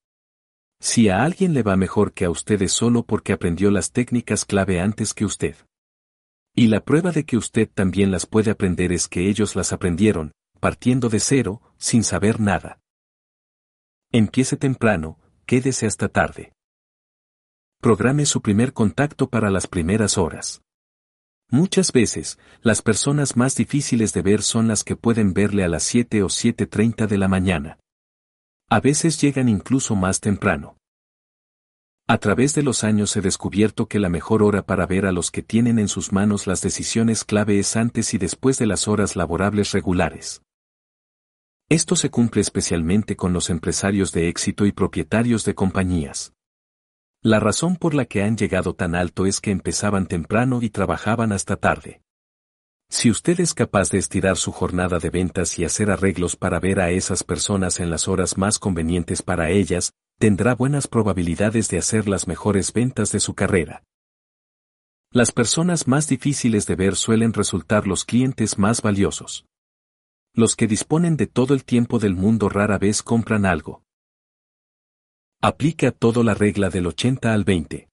Si 0.79 1.07
a 1.07 1.23
alguien 1.23 1.53
le 1.53 1.63
va 1.63 1.77
mejor 1.77 2.13
que 2.13 2.25
a 2.25 2.29
usted 2.29 2.61
es 2.61 2.73
solo 2.73 3.03
porque 3.05 3.31
aprendió 3.31 3.71
las 3.71 3.91
técnicas 3.91 4.43
clave 4.43 4.81
antes 4.81 5.13
que 5.13 5.23
usted. 5.23 5.55
Y 6.55 6.67
la 6.67 6.81
prueba 6.81 7.11
de 7.11 7.25
que 7.25 7.37
usted 7.37 7.69
también 7.73 8.11
las 8.11 8.25
puede 8.25 8.51
aprender 8.51 8.91
es 8.91 9.07
que 9.07 9.29
ellos 9.29 9.55
las 9.55 9.73
aprendieron, 9.73 10.33
partiendo 10.59 11.09
de 11.09 11.19
cero, 11.19 11.61
sin 11.77 12.03
saber 12.03 12.39
nada. 12.39 12.79
Empiece 14.11 14.57
temprano, 14.57 15.17
quédese 15.45 15.87
hasta 15.87 16.09
tarde. 16.09 16.53
Programe 17.83 18.25
su 18.25 18.41
primer 18.41 18.71
contacto 18.71 19.27
para 19.27 19.51
las 19.51 19.67
primeras 19.67 20.17
horas. 20.17 20.61
Muchas 21.49 21.91
veces, 21.91 22.39
las 22.61 22.81
personas 22.81 23.35
más 23.35 23.57
difíciles 23.57 24.13
de 24.13 24.21
ver 24.21 24.41
son 24.41 24.69
las 24.69 24.85
que 24.85 24.95
pueden 24.95 25.33
verle 25.33 25.65
a 25.65 25.67
las 25.67 25.83
7 25.83 26.23
o 26.23 26.27
7.30 26.27 27.07
de 27.07 27.17
la 27.17 27.27
mañana. 27.27 27.79
A 28.69 28.79
veces 28.79 29.19
llegan 29.19 29.49
incluso 29.49 29.97
más 29.97 30.21
temprano. 30.21 30.77
A 32.07 32.19
través 32.19 32.55
de 32.55 32.63
los 32.63 32.85
años 32.85 33.17
he 33.17 33.21
descubierto 33.21 33.89
que 33.89 33.99
la 33.99 34.07
mejor 34.07 34.43
hora 34.43 34.65
para 34.65 34.85
ver 34.85 35.05
a 35.05 35.11
los 35.11 35.29
que 35.29 35.43
tienen 35.43 35.77
en 35.77 35.89
sus 35.89 36.13
manos 36.13 36.47
las 36.47 36.61
decisiones 36.61 37.25
clave 37.25 37.59
es 37.59 37.75
antes 37.75 38.13
y 38.13 38.17
después 38.17 38.57
de 38.59 38.65
las 38.65 38.87
horas 38.87 39.17
laborables 39.17 39.73
regulares. 39.73 40.41
Esto 41.67 41.97
se 41.97 42.09
cumple 42.09 42.39
especialmente 42.39 43.17
con 43.17 43.33
los 43.33 43.49
empresarios 43.49 44.13
de 44.13 44.29
éxito 44.29 44.65
y 44.65 44.71
propietarios 44.71 45.43
de 45.43 45.53
compañías. 45.53 46.31
La 47.25 47.39
razón 47.39 47.77
por 47.77 47.93
la 47.93 48.03
que 48.03 48.21
han 48.21 48.35
llegado 48.35 48.75
tan 48.75 48.95
alto 48.95 49.25
es 49.25 49.39
que 49.39 49.51
empezaban 49.51 50.07
temprano 50.07 50.61
y 50.61 50.69
trabajaban 50.69 51.31
hasta 51.31 51.55
tarde. 51.55 52.01
Si 52.89 53.09
usted 53.09 53.39
es 53.39 53.53
capaz 53.53 53.89
de 53.91 53.97
estirar 53.97 54.35
su 54.35 54.51
jornada 54.51 54.99
de 54.99 55.09
ventas 55.09 55.57
y 55.57 55.63
hacer 55.63 55.89
arreglos 55.89 56.35
para 56.35 56.59
ver 56.59 56.81
a 56.81 56.91
esas 56.91 57.23
personas 57.23 57.79
en 57.79 57.89
las 57.89 58.09
horas 58.09 58.37
más 58.37 58.59
convenientes 58.59 59.21
para 59.21 59.51
ellas, 59.51 59.93
tendrá 60.19 60.53
buenas 60.53 60.87
probabilidades 60.87 61.69
de 61.69 61.77
hacer 61.77 62.09
las 62.09 62.27
mejores 62.27 62.73
ventas 62.73 63.13
de 63.13 63.21
su 63.21 63.33
carrera. 63.33 63.83
Las 65.09 65.31
personas 65.31 65.87
más 65.87 66.09
difíciles 66.09 66.67
de 66.67 66.75
ver 66.75 66.97
suelen 66.97 67.31
resultar 67.31 67.87
los 67.87 68.03
clientes 68.03 68.59
más 68.59 68.81
valiosos. 68.81 69.45
Los 70.33 70.57
que 70.57 70.67
disponen 70.67 71.15
de 71.15 71.27
todo 71.27 71.53
el 71.53 71.63
tiempo 71.63 71.99
del 71.99 72.15
mundo 72.15 72.49
rara 72.49 72.77
vez 72.77 73.01
compran 73.01 73.45
algo. 73.45 73.82
Aplica 75.45 75.91
todo 75.91 76.23
la 76.23 76.33
regla 76.33 76.69
del 76.69 76.87
80 76.87 77.33
al 77.33 77.43
20. 77.43 77.89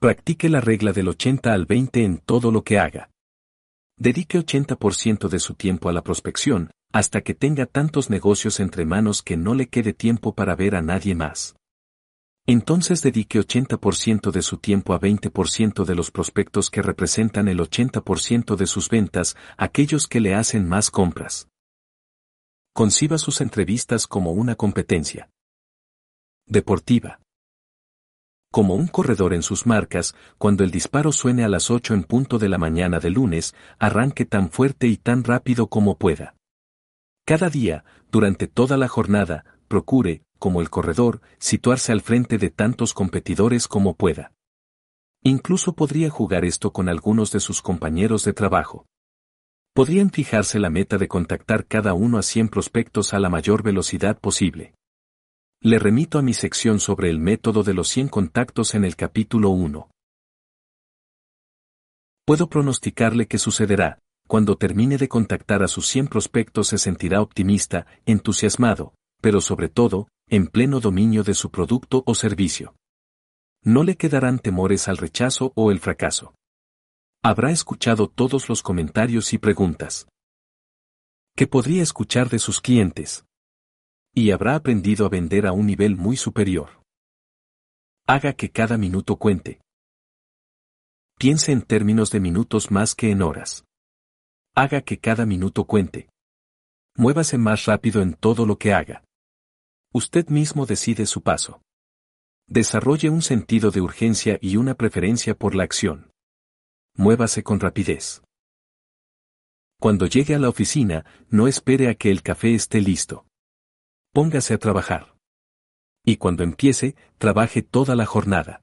Practique 0.00 0.48
la 0.48 0.60
regla 0.60 0.92
del 0.92 1.06
80 1.06 1.52
al 1.52 1.66
20 1.66 2.02
en 2.02 2.18
todo 2.18 2.50
lo 2.50 2.64
que 2.64 2.80
haga. 2.80 3.10
Dedique 3.96 4.36
80% 4.36 5.28
de 5.28 5.38
su 5.38 5.54
tiempo 5.54 5.88
a 5.88 5.92
la 5.92 6.02
prospección, 6.02 6.72
hasta 6.92 7.20
que 7.20 7.34
tenga 7.34 7.66
tantos 7.66 8.10
negocios 8.10 8.58
entre 8.58 8.84
manos 8.84 9.22
que 9.22 9.36
no 9.36 9.54
le 9.54 9.68
quede 9.68 9.92
tiempo 9.92 10.34
para 10.34 10.56
ver 10.56 10.74
a 10.74 10.82
nadie 10.82 11.14
más. 11.14 11.54
Entonces 12.44 13.02
dedique 13.02 13.38
80% 13.38 14.32
de 14.32 14.42
su 14.42 14.56
tiempo 14.56 14.94
a 14.94 15.00
20% 15.00 15.84
de 15.84 15.94
los 15.94 16.10
prospectos 16.10 16.70
que 16.70 16.82
representan 16.82 17.46
el 17.46 17.60
80% 17.60 18.56
de 18.56 18.66
sus 18.66 18.88
ventas, 18.88 19.36
aquellos 19.56 20.08
que 20.08 20.18
le 20.18 20.34
hacen 20.34 20.68
más 20.68 20.90
compras. 20.90 21.46
Conciba 22.74 23.16
sus 23.16 23.40
entrevistas 23.40 24.08
como 24.08 24.32
una 24.32 24.56
competencia 24.56 25.30
deportiva. 26.46 27.20
Como 28.52 28.74
un 28.74 28.86
corredor 28.86 29.34
en 29.34 29.42
sus 29.42 29.66
marcas, 29.66 30.14
cuando 30.38 30.64
el 30.64 30.70
disparo 30.70 31.12
suene 31.12 31.44
a 31.44 31.48
las 31.48 31.70
8 31.70 31.92
en 31.94 32.04
punto 32.04 32.38
de 32.38 32.48
la 32.48 32.56
mañana 32.56 33.00
de 33.00 33.10
lunes, 33.10 33.54
arranque 33.78 34.24
tan 34.24 34.50
fuerte 34.50 34.86
y 34.86 34.96
tan 34.96 35.24
rápido 35.24 35.66
como 35.66 35.98
pueda. 35.98 36.36
Cada 37.26 37.50
día, 37.50 37.84
durante 38.12 38.46
toda 38.46 38.76
la 38.76 38.86
jornada, 38.86 39.44
procure, 39.66 40.22
como 40.38 40.60
el 40.60 40.70
corredor, 40.70 41.20
situarse 41.38 41.90
al 41.90 42.00
frente 42.00 42.38
de 42.38 42.50
tantos 42.50 42.94
competidores 42.94 43.66
como 43.66 43.94
pueda. 43.94 44.32
Incluso 45.22 45.74
podría 45.74 46.08
jugar 46.08 46.44
esto 46.44 46.72
con 46.72 46.88
algunos 46.88 47.32
de 47.32 47.40
sus 47.40 47.60
compañeros 47.60 48.24
de 48.24 48.32
trabajo. 48.32 48.86
Podrían 49.74 50.10
fijarse 50.10 50.60
la 50.60 50.70
meta 50.70 50.96
de 50.98 51.08
contactar 51.08 51.66
cada 51.66 51.92
uno 51.94 52.18
a 52.18 52.22
100 52.22 52.48
prospectos 52.48 53.12
a 53.12 53.18
la 53.18 53.28
mayor 53.28 53.64
velocidad 53.64 54.18
posible. 54.18 54.74
Le 55.62 55.78
remito 55.78 56.18
a 56.18 56.22
mi 56.22 56.34
sección 56.34 56.80
sobre 56.80 57.10
el 57.10 57.18
método 57.18 57.62
de 57.62 57.72
los 57.72 57.88
100 57.88 58.08
contactos 58.08 58.74
en 58.74 58.84
el 58.84 58.94
capítulo 58.94 59.50
1. 59.50 59.88
Puedo 62.26 62.48
pronosticarle 62.48 63.26
que 63.26 63.38
sucederá, 63.38 63.98
cuando 64.28 64.56
termine 64.56 64.98
de 64.98 65.08
contactar 65.08 65.62
a 65.62 65.68
sus 65.68 65.86
100 65.86 66.08
prospectos 66.08 66.68
se 66.68 66.78
sentirá 66.78 67.22
optimista, 67.22 67.86
entusiasmado, 68.04 68.94
pero 69.22 69.40
sobre 69.40 69.68
todo, 69.68 70.08
en 70.28 70.48
pleno 70.48 70.80
dominio 70.80 71.22
de 71.22 71.34
su 71.34 71.50
producto 71.50 72.02
o 72.06 72.14
servicio. 72.14 72.74
No 73.62 73.82
le 73.82 73.96
quedarán 73.96 74.38
temores 74.38 74.88
al 74.88 74.98
rechazo 74.98 75.52
o 75.54 75.70
el 75.70 75.80
fracaso. 75.80 76.34
Habrá 77.24 77.50
escuchado 77.50 78.08
todos 78.08 78.48
los 78.48 78.62
comentarios 78.62 79.32
y 79.32 79.38
preguntas. 79.38 80.06
¿Qué 81.34 81.46
podría 81.46 81.82
escuchar 81.82 82.28
de 82.28 82.38
sus 82.38 82.60
clientes? 82.60 83.25
Y 84.18 84.30
habrá 84.30 84.54
aprendido 84.54 85.04
a 85.04 85.10
vender 85.10 85.46
a 85.46 85.52
un 85.52 85.66
nivel 85.66 85.94
muy 85.94 86.16
superior. 86.16 86.82
Haga 88.06 88.32
que 88.32 88.50
cada 88.50 88.78
minuto 88.78 89.16
cuente. 89.16 89.60
Piense 91.18 91.52
en 91.52 91.60
términos 91.60 92.10
de 92.10 92.20
minutos 92.20 92.70
más 92.70 92.94
que 92.94 93.10
en 93.10 93.20
horas. 93.20 93.66
Haga 94.54 94.80
que 94.80 94.98
cada 94.98 95.26
minuto 95.26 95.66
cuente. 95.66 96.08
Muévase 96.96 97.36
más 97.36 97.66
rápido 97.66 98.00
en 98.00 98.14
todo 98.14 98.46
lo 98.46 98.56
que 98.56 98.72
haga. 98.72 99.04
Usted 99.92 100.28
mismo 100.28 100.64
decide 100.64 101.04
su 101.04 101.20
paso. 101.20 101.60
Desarrolle 102.48 103.10
un 103.10 103.20
sentido 103.20 103.70
de 103.70 103.82
urgencia 103.82 104.38
y 104.40 104.56
una 104.56 104.76
preferencia 104.76 105.34
por 105.34 105.54
la 105.54 105.64
acción. 105.64 106.10
Muévase 106.94 107.42
con 107.42 107.60
rapidez. 107.60 108.22
Cuando 109.78 110.06
llegue 110.06 110.34
a 110.34 110.38
la 110.38 110.48
oficina, 110.48 111.04
no 111.28 111.48
espere 111.48 111.90
a 111.90 111.94
que 111.96 112.10
el 112.10 112.22
café 112.22 112.54
esté 112.54 112.80
listo 112.80 113.26
póngase 114.16 114.54
a 114.54 114.58
trabajar. 114.58 115.14
Y 116.02 116.16
cuando 116.16 116.42
empiece, 116.42 116.96
trabaje 117.18 117.60
toda 117.60 117.94
la 117.94 118.06
jornada. 118.06 118.62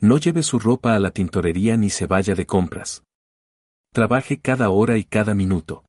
No 0.00 0.16
lleve 0.16 0.42
su 0.42 0.58
ropa 0.58 0.94
a 0.94 0.98
la 0.98 1.10
tintorería 1.10 1.76
ni 1.76 1.90
se 1.90 2.06
vaya 2.06 2.34
de 2.34 2.46
compras. 2.46 3.04
Trabaje 3.92 4.40
cada 4.40 4.70
hora 4.70 4.96
y 4.96 5.04
cada 5.04 5.34
minuto. 5.34 5.84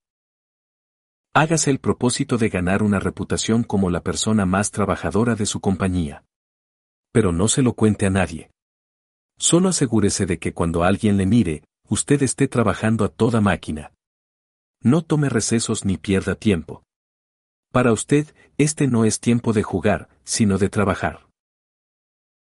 Hágase 1.34 1.72
el 1.72 1.80
propósito 1.80 2.38
de 2.38 2.50
ganar 2.50 2.84
una 2.84 3.00
reputación 3.00 3.64
como 3.64 3.90
la 3.90 4.04
persona 4.04 4.46
más 4.46 4.72
trabajadora 4.72 5.36
de 5.36 5.46
su 5.46 5.62
compañía. 5.62 6.26
Pero 7.14 7.32
no 7.32 7.48
se 7.48 7.62
lo 7.62 7.76
cuente 7.76 8.06
a 8.06 8.10
nadie. 8.10 8.52
Solo 9.40 9.70
asegúrese 9.70 10.26
de 10.26 10.38
que 10.38 10.54
cuando 10.54 10.84
alguien 10.84 11.16
le 11.16 11.26
mire, 11.26 11.64
usted 11.88 12.22
esté 12.24 12.50
trabajando 12.50 13.06
a 13.06 13.08
toda 13.08 13.40
máquina. 13.40 13.94
No 14.82 15.02
tome 15.02 15.30
recesos 15.30 15.86
ni 15.86 15.96
pierda 15.96 16.36
tiempo. 16.36 16.84
Para 17.76 17.92
usted, 17.92 18.34
este 18.58 18.88
no 18.88 19.04
es 19.04 19.20
tiempo 19.20 19.52
de 19.52 19.62
jugar, 19.62 20.08
sino 20.24 20.58
de 20.58 20.70
trabajar. 20.70 21.28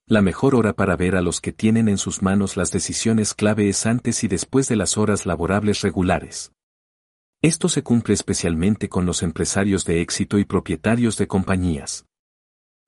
La 0.06 0.20
mejor 0.20 0.54
hora 0.54 0.74
para 0.74 0.96
ver 0.96 1.16
a 1.16 1.22
los 1.22 1.40
que 1.40 1.50
tienen 1.50 1.88
en 1.88 1.96
sus 1.96 2.20
manos 2.20 2.58
las 2.58 2.70
decisiones 2.70 3.32
clave 3.32 3.70
es 3.70 3.86
antes 3.86 4.22
y 4.22 4.28
después 4.28 4.68
de 4.68 4.76
las 4.76 4.98
horas 4.98 5.24
laborables 5.24 5.80
regulares. 5.80 6.52
Esto 7.40 7.70
se 7.70 7.82
cumple 7.82 8.12
especialmente 8.12 8.90
con 8.90 9.06
los 9.06 9.22
empresarios 9.22 9.86
de 9.86 10.02
éxito 10.02 10.38
y 10.38 10.44
propietarios 10.44 11.16
de 11.16 11.26
compañías. 11.26 12.04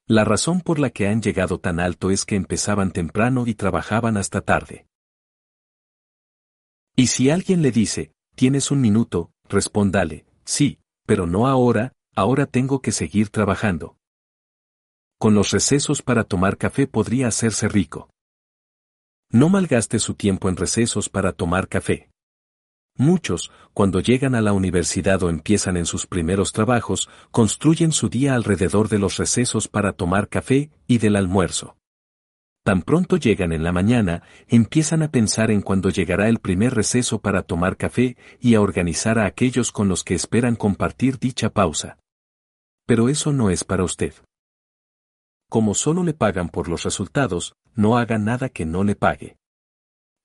La 0.07 0.25
razón 0.25 0.61
por 0.61 0.79
la 0.79 0.91
que 0.91 1.09
han 1.09 1.23
llegado 1.23 1.59
tan 1.59 1.81
alto 1.81 2.11
es 2.11 2.27
que 2.27 2.37
empezaban 2.37 2.91
temprano 2.91 3.47
y 3.47 3.55
trabajaban 3.55 4.19
hasta 4.19 4.43
tarde. 4.43 4.87
Y 6.97 7.07
si 7.07 7.31
alguien 7.31 7.63
le 7.63 7.71
dice, 7.71 8.13
tienes 8.35 8.71
un 8.71 8.83
minuto, 8.83 9.31
respóndale, 9.49 10.27
sí, 10.45 10.81
pero 11.07 11.27
no 11.27 11.47
ahora, 11.47 11.96
ahora 12.17 12.47
tengo 12.47 12.81
que 12.81 12.91
seguir 12.91 13.29
trabajando. 13.29 13.97
Con 15.19 15.35
los 15.35 15.53
recesos 15.53 16.03
para 16.03 16.25
tomar 16.25 16.57
café 16.57 16.87
podría 16.87 17.29
hacerse 17.29 17.69
rico. 17.69 18.11
No 19.31 19.49
malgaste 19.49 19.99
su 19.99 20.15
tiempo 20.15 20.49
en 20.49 20.57
recesos 20.57 21.09
para 21.09 21.33
tomar 21.33 21.69
café. 21.69 22.09
Muchos, 22.97 23.53
cuando 23.75 24.01
llegan 24.01 24.35
a 24.35 24.41
la 24.41 24.55
universidad 24.55 25.23
o 25.23 25.29
empiezan 25.29 25.77
en 25.77 25.85
sus 25.85 26.07
primeros 26.07 26.53
trabajos, 26.53 27.11
construyen 27.31 27.93
su 27.93 28.09
día 28.09 28.35
alrededor 28.35 28.89
de 28.89 28.99
los 28.99 29.19
recesos 29.19 29.69
para 29.69 29.93
tomar 29.93 30.29
café 30.29 30.71
y 30.87 30.99
del 30.99 31.17
almuerzo. 31.17 31.77
Tan 32.65 32.83
pronto 32.83 33.17
llegan 33.17 33.53
en 33.53 33.63
la 33.63 33.73
mañana, 33.73 34.23
empiezan 34.49 35.03
a 35.03 35.11
pensar 35.11 35.51
en 35.51 35.61
cuándo 35.61 35.91
llegará 35.91 36.29
el 36.29 36.39
primer 36.39 36.75
receso 36.75 37.21
para 37.21 37.43
tomar 37.43 37.77
café 37.77 38.17
y 38.41 38.55
a 38.55 38.61
organizar 38.63 39.19
a 39.19 39.27
aquellos 39.27 39.71
con 39.71 39.89
los 39.89 40.03
que 40.03 40.15
esperan 40.15 40.57
compartir 40.57 41.19
dicha 41.19 41.51
pausa. 41.51 41.99
Pero 42.87 43.09
eso 43.09 43.33
no 43.33 43.51
es 43.51 43.65
para 43.65 43.85
usted. 43.85 44.15
Como 45.51 45.75
solo 45.75 46.03
le 46.03 46.15
pagan 46.15 46.49
por 46.49 46.69
los 46.69 46.85
resultados, 46.85 47.55
no 47.75 47.99
haga 47.99 48.19
nada 48.19 48.49
que 48.49 48.65
no 48.65 48.85
le 48.85 48.95
pague. 48.95 49.37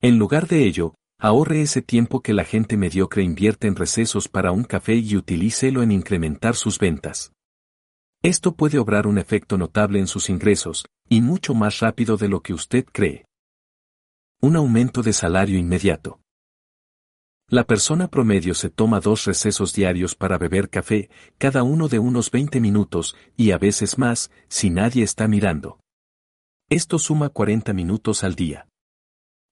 En 0.00 0.18
lugar 0.18 0.48
de 0.48 0.64
ello, 0.64 0.94
ahorre 1.18 1.62
ese 1.62 1.82
tiempo 1.82 2.22
que 2.22 2.32
la 2.32 2.44
gente 2.44 2.76
mediocre 2.76 3.22
invierte 3.22 3.68
en 3.68 3.76
recesos 3.76 4.28
para 4.28 4.52
un 4.52 4.64
café 4.64 4.94
y 4.94 5.16
utilícelo 5.16 5.82
en 5.82 5.92
incrementar 5.92 6.56
sus 6.56 6.78
ventas. 6.78 7.32
Esto 8.22 8.54
puede 8.54 8.78
obrar 8.78 9.06
un 9.06 9.18
efecto 9.18 9.58
notable 9.58 9.98
en 9.98 10.06
sus 10.06 10.30
ingresos, 10.30 10.86
y 11.08 11.20
mucho 11.20 11.54
más 11.54 11.80
rápido 11.80 12.16
de 12.16 12.28
lo 12.28 12.40
que 12.40 12.54
usted 12.54 12.84
cree. 12.84 13.26
Un 14.40 14.56
aumento 14.56 15.02
de 15.02 15.12
salario 15.12 15.58
inmediato. 15.58 16.21
La 17.52 17.64
persona 17.64 18.08
promedio 18.08 18.54
se 18.54 18.70
toma 18.70 18.98
dos 19.00 19.26
recesos 19.26 19.74
diarios 19.74 20.14
para 20.14 20.38
beber 20.38 20.70
café, 20.70 21.10
cada 21.36 21.64
uno 21.64 21.88
de 21.88 21.98
unos 21.98 22.30
20 22.30 22.60
minutos, 22.60 23.14
y 23.36 23.50
a 23.50 23.58
veces 23.58 23.98
más, 23.98 24.30
si 24.48 24.70
nadie 24.70 25.02
está 25.04 25.28
mirando. 25.28 25.78
Esto 26.70 26.98
suma 26.98 27.28
40 27.28 27.74
minutos 27.74 28.24
al 28.24 28.36
día. 28.36 28.68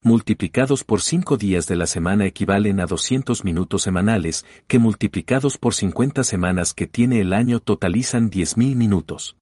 Multiplicados 0.03 0.83
por 0.83 1.03
5 1.03 1.37
días 1.37 1.67
de 1.67 1.77
la 1.77 1.87
semana 1.87 2.25
equivalen 2.25 2.81
a 2.81 2.87
200 2.87 3.45
minutos 3.45 3.83
semanales, 3.83 4.47
que 4.67 4.79
multiplicados 4.79 5.59
por 5.59 5.75
50 5.75 6.25
semanas 6.25 6.73
que 6.73 6.87
tiene 6.87 7.21
el 7.21 7.35
año 7.35 7.61
totalizan 7.61 8.31
10.000 8.31 8.77
minutos. 8.77 9.37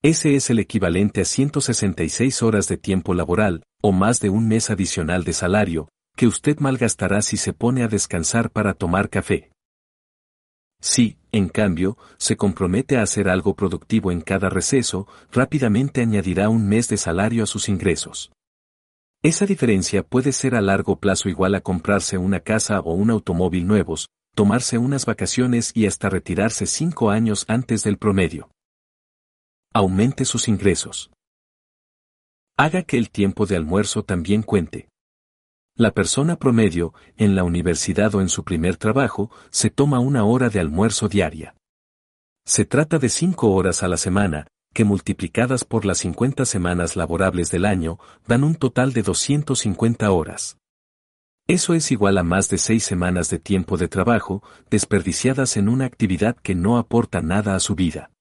Ese 0.00 0.36
es 0.36 0.48
el 0.48 0.60
equivalente 0.60 1.22
a 1.22 1.24
166 1.24 2.40
horas 2.44 2.68
de 2.68 2.76
tiempo 2.76 3.14
laboral, 3.14 3.64
o 3.82 3.90
más 3.90 4.20
de 4.20 4.30
un 4.30 4.46
mes 4.46 4.70
adicional 4.70 5.24
de 5.24 5.32
salario, 5.32 5.88
que 6.16 6.26
usted 6.26 6.58
malgastará 6.58 7.22
si 7.22 7.36
se 7.36 7.52
pone 7.52 7.82
a 7.82 7.88
descansar 7.88 8.50
para 8.50 8.74
tomar 8.74 9.10
café. 9.10 9.50
Si, 10.80 11.16
en 11.32 11.48
cambio, 11.48 11.96
se 12.18 12.36
compromete 12.36 12.98
a 12.98 13.02
hacer 13.02 13.28
algo 13.28 13.54
productivo 13.54 14.12
en 14.12 14.20
cada 14.20 14.50
receso, 14.50 15.08
rápidamente 15.32 16.02
añadirá 16.02 16.48
un 16.48 16.68
mes 16.68 16.88
de 16.88 16.96
salario 16.96 17.42
a 17.42 17.46
sus 17.46 17.68
ingresos. 17.68 18.32
Esa 19.22 19.46
diferencia 19.46 20.02
puede 20.02 20.32
ser 20.32 20.54
a 20.54 20.60
largo 20.60 21.00
plazo 21.00 21.30
igual 21.30 21.54
a 21.54 21.62
comprarse 21.62 22.18
una 22.18 22.40
casa 22.40 22.80
o 22.80 22.92
un 22.92 23.10
automóvil 23.10 23.66
nuevos, 23.66 24.08
tomarse 24.34 24.76
unas 24.76 25.06
vacaciones 25.06 25.72
y 25.74 25.86
hasta 25.86 26.10
retirarse 26.10 26.66
cinco 26.66 27.10
años 27.10 27.46
antes 27.48 27.82
del 27.84 27.96
promedio. 27.96 28.50
Aumente 29.72 30.26
sus 30.26 30.48
ingresos. 30.48 31.10
Haga 32.58 32.82
que 32.82 32.98
el 32.98 33.10
tiempo 33.10 33.46
de 33.46 33.56
almuerzo 33.56 34.04
también 34.04 34.42
cuente. 34.42 34.88
La 35.76 35.90
persona 35.90 36.36
promedio, 36.36 36.94
en 37.16 37.34
la 37.34 37.42
universidad 37.42 38.14
o 38.14 38.20
en 38.20 38.28
su 38.28 38.44
primer 38.44 38.76
trabajo, 38.76 39.32
se 39.50 39.70
toma 39.70 39.98
una 39.98 40.24
hora 40.24 40.48
de 40.48 40.60
almuerzo 40.60 41.08
diaria. 41.08 41.56
Se 42.46 42.64
trata 42.64 43.00
de 43.00 43.08
cinco 43.08 43.50
horas 43.50 43.82
a 43.82 43.88
la 43.88 43.96
semana, 43.96 44.46
que 44.72 44.84
multiplicadas 44.84 45.64
por 45.64 45.84
las 45.84 45.98
50 45.98 46.44
semanas 46.44 46.94
laborables 46.94 47.50
del 47.50 47.64
año, 47.64 47.98
dan 48.24 48.44
un 48.44 48.54
total 48.54 48.92
de 48.92 49.02
250 49.02 50.12
horas. 50.12 50.58
Eso 51.48 51.74
es 51.74 51.90
igual 51.90 52.18
a 52.18 52.22
más 52.22 52.48
de 52.50 52.58
seis 52.58 52.84
semanas 52.84 53.28
de 53.28 53.40
tiempo 53.40 53.76
de 53.76 53.88
trabajo, 53.88 54.44
desperdiciadas 54.70 55.56
en 55.56 55.68
una 55.68 55.86
actividad 55.86 56.36
que 56.36 56.54
no 56.54 56.78
aporta 56.78 57.20
nada 57.20 57.56
a 57.56 57.60
su 57.60 57.74
vida. 57.74 58.13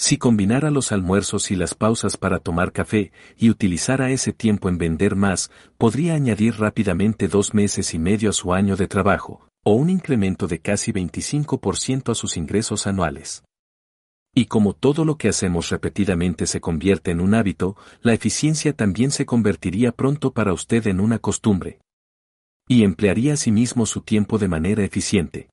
Si 0.00 0.16
combinara 0.16 0.70
los 0.70 0.92
almuerzos 0.92 1.50
y 1.50 1.56
las 1.56 1.74
pausas 1.74 2.16
para 2.16 2.38
tomar 2.38 2.72
café 2.72 3.12
y 3.36 3.50
utilizara 3.50 4.10
ese 4.10 4.32
tiempo 4.32 4.70
en 4.70 4.78
vender 4.78 5.14
más, 5.14 5.50
podría 5.76 6.14
añadir 6.14 6.58
rápidamente 6.58 7.28
dos 7.28 7.52
meses 7.52 7.92
y 7.92 7.98
medio 7.98 8.30
a 8.30 8.32
su 8.32 8.54
año 8.54 8.76
de 8.76 8.88
trabajo, 8.88 9.46
o 9.62 9.74
un 9.74 9.90
incremento 9.90 10.46
de 10.46 10.58
casi 10.58 10.90
25% 10.90 12.12
a 12.12 12.14
sus 12.14 12.38
ingresos 12.38 12.86
anuales. 12.86 13.44
Y 14.34 14.46
como 14.46 14.72
todo 14.72 15.04
lo 15.04 15.18
que 15.18 15.28
hacemos 15.28 15.68
repetidamente 15.68 16.46
se 16.46 16.62
convierte 16.62 17.10
en 17.10 17.20
un 17.20 17.34
hábito, 17.34 17.76
la 18.00 18.14
eficiencia 18.14 18.72
también 18.72 19.10
se 19.10 19.26
convertiría 19.26 19.92
pronto 19.92 20.32
para 20.32 20.54
usted 20.54 20.86
en 20.86 21.00
una 21.00 21.18
costumbre. 21.18 21.78
Y 22.66 22.84
emplearía 22.84 23.34
a 23.34 23.36
sí 23.36 23.52
su 23.84 24.00
tiempo 24.00 24.38
de 24.38 24.48
manera 24.48 24.82
eficiente. 24.82 25.50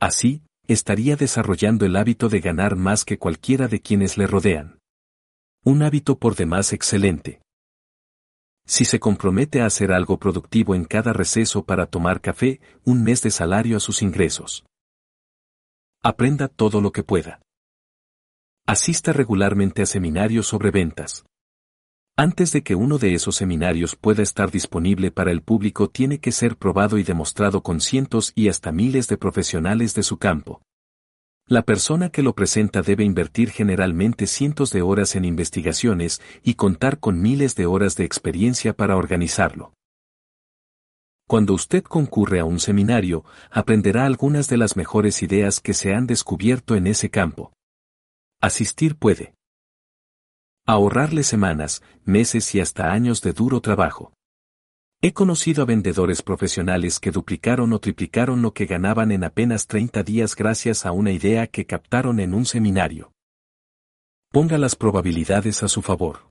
Así, 0.00 0.42
estaría 0.66 1.16
desarrollando 1.16 1.86
el 1.86 1.96
hábito 1.96 2.28
de 2.28 2.40
ganar 2.40 2.76
más 2.76 3.04
que 3.04 3.18
cualquiera 3.18 3.68
de 3.68 3.80
quienes 3.80 4.16
le 4.16 4.26
rodean. 4.26 4.78
Un 5.64 5.82
hábito 5.82 6.18
por 6.18 6.34
demás 6.34 6.72
excelente. 6.72 7.40
Si 8.66 8.84
se 8.84 9.00
compromete 9.00 9.60
a 9.60 9.66
hacer 9.66 9.92
algo 9.92 10.18
productivo 10.18 10.74
en 10.74 10.84
cada 10.84 11.12
receso 11.12 11.64
para 11.64 11.86
tomar 11.86 12.20
café, 12.20 12.60
un 12.84 13.02
mes 13.02 13.22
de 13.22 13.30
salario 13.30 13.76
a 13.76 13.80
sus 13.80 14.02
ingresos. 14.02 14.64
Aprenda 16.02 16.48
todo 16.48 16.80
lo 16.80 16.92
que 16.92 17.02
pueda. 17.02 17.40
Asista 18.66 19.12
regularmente 19.12 19.82
a 19.82 19.86
seminarios 19.86 20.46
sobre 20.46 20.70
ventas. 20.70 21.24
Antes 22.16 22.52
de 22.52 22.62
que 22.62 22.74
uno 22.74 22.98
de 22.98 23.14
esos 23.14 23.36
seminarios 23.36 23.96
pueda 23.96 24.22
estar 24.22 24.50
disponible 24.50 25.10
para 25.10 25.30
el 25.30 25.40
público 25.40 25.88
tiene 25.88 26.18
que 26.18 26.30
ser 26.30 26.58
probado 26.58 26.98
y 26.98 27.04
demostrado 27.04 27.62
con 27.62 27.80
cientos 27.80 28.32
y 28.34 28.48
hasta 28.48 28.70
miles 28.70 29.08
de 29.08 29.16
profesionales 29.16 29.94
de 29.94 30.02
su 30.02 30.18
campo. 30.18 30.60
La 31.46 31.62
persona 31.62 32.10
que 32.10 32.22
lo 32.22 32.34
presenta 32.34 32.82
debe 32.82 33.04
invertir 33.04 33.50
generalmente 33.50 34.26
cientos 34.26 34.70
de 34.70 34.82
horas 34.82 35.16
en 35.16 35.24
investigaciones 35.24 36.20
y 36.42 36.54
contar 36.54 37.00
con 37.00 37.20
miles 37.20 37.56
de 37.56 37.64
horas 37.64 37.96
de 37.96 38.04
experiencia 38.04 38.74
para 38.74 38.96
organizarlo. 38.96 39.72
Cuando 41.26 41.54
usted 41.54 41.82
concurre 41.82 42.40
a 42.40 42.44
un 42.44 42.60
seminario, 42.60 43.24
aprenderá 43.50 44.04
algunas 44.04 44.48
de 44.48 44.58
las 44.58 44.76
mejores 44.76 45.22
ideas 45.22 45.60
que 45.60 45.72
se 45.72 45.94
han 45.94 46.06
descubierto 46.06 46.76
en 46.76 46.86
ese 46.88 47.08
campo. 47.08 47.54
Asistir 48.38 48.96
puede 48.96 49.32
ahorrarle 50.72 51.22
semanas, 51.22 51.82
meses 52.04 52.54
y 52.54 52.60
hasta 52.60 52.92
años 52.92 53.22
de 53.22 53.32
duro 53.32 53.60
trabajo. 53.60 54.12
He 55.00 55.12
conocido 55.12 55.62
a 55.62 55.66
vendedores 55.66 56.22
profesionales 56.22 57.00
que 57.00 57.10
duplicaron 57.10 57.72
o 57.72 57.80
triplicaron 57.80 58.40
lo 58.40 58.54
que 58.54 58.66
ganaban 58.66 59.10
en 59.10 59.24
apenas 59.24 59.66
30 59.66 60.02
días 60.04 60.36
gracias 60.36 60.86
a 60.86 60.92
una 60.92 61.10
idea 61.10 61.48
que 61.48 61.66
captaron 61.66 62.20
en 62.20 62.34
un 62.34 62.46
seminario. 62.46 63.12
Ponga 64.30 64.58
las 64.58 64.76
probabilidades 64.76 65.62
a 65.62 65.68
su 65.68 65.82
favor. 65.82 66.30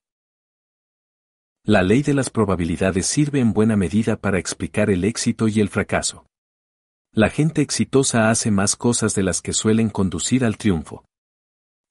La 1.63 1.83
ley 1.83 2.01
de 2.01 2.13
las 2.13 2.29
probabilidades 2.29 3.05
sirve 3.05 3.39
en 3.39 3.53
buena 3.53 3.75
medida 3.75 4.15
para 4.15 4.39
explicar 4.39 4.89
el 4.89 5.03
éxito 5.03 5.47
y 5.47 5.59
el 5.59 5.69
fracaso. 5.69 6.25
La 7.13 7.29
gente 7.29 7.61
exitosa 7.61 8.29
hace 8.29 8.51
más 8.51 8.77
cosas 8.77 9.13
de 9.15 9.23
las 9.23 9.41
que 9.41 9.51
suelen 9.51 9.89
conducir 9.89 10.45
al 10.45 10.57
triunfo. 10.57 11.03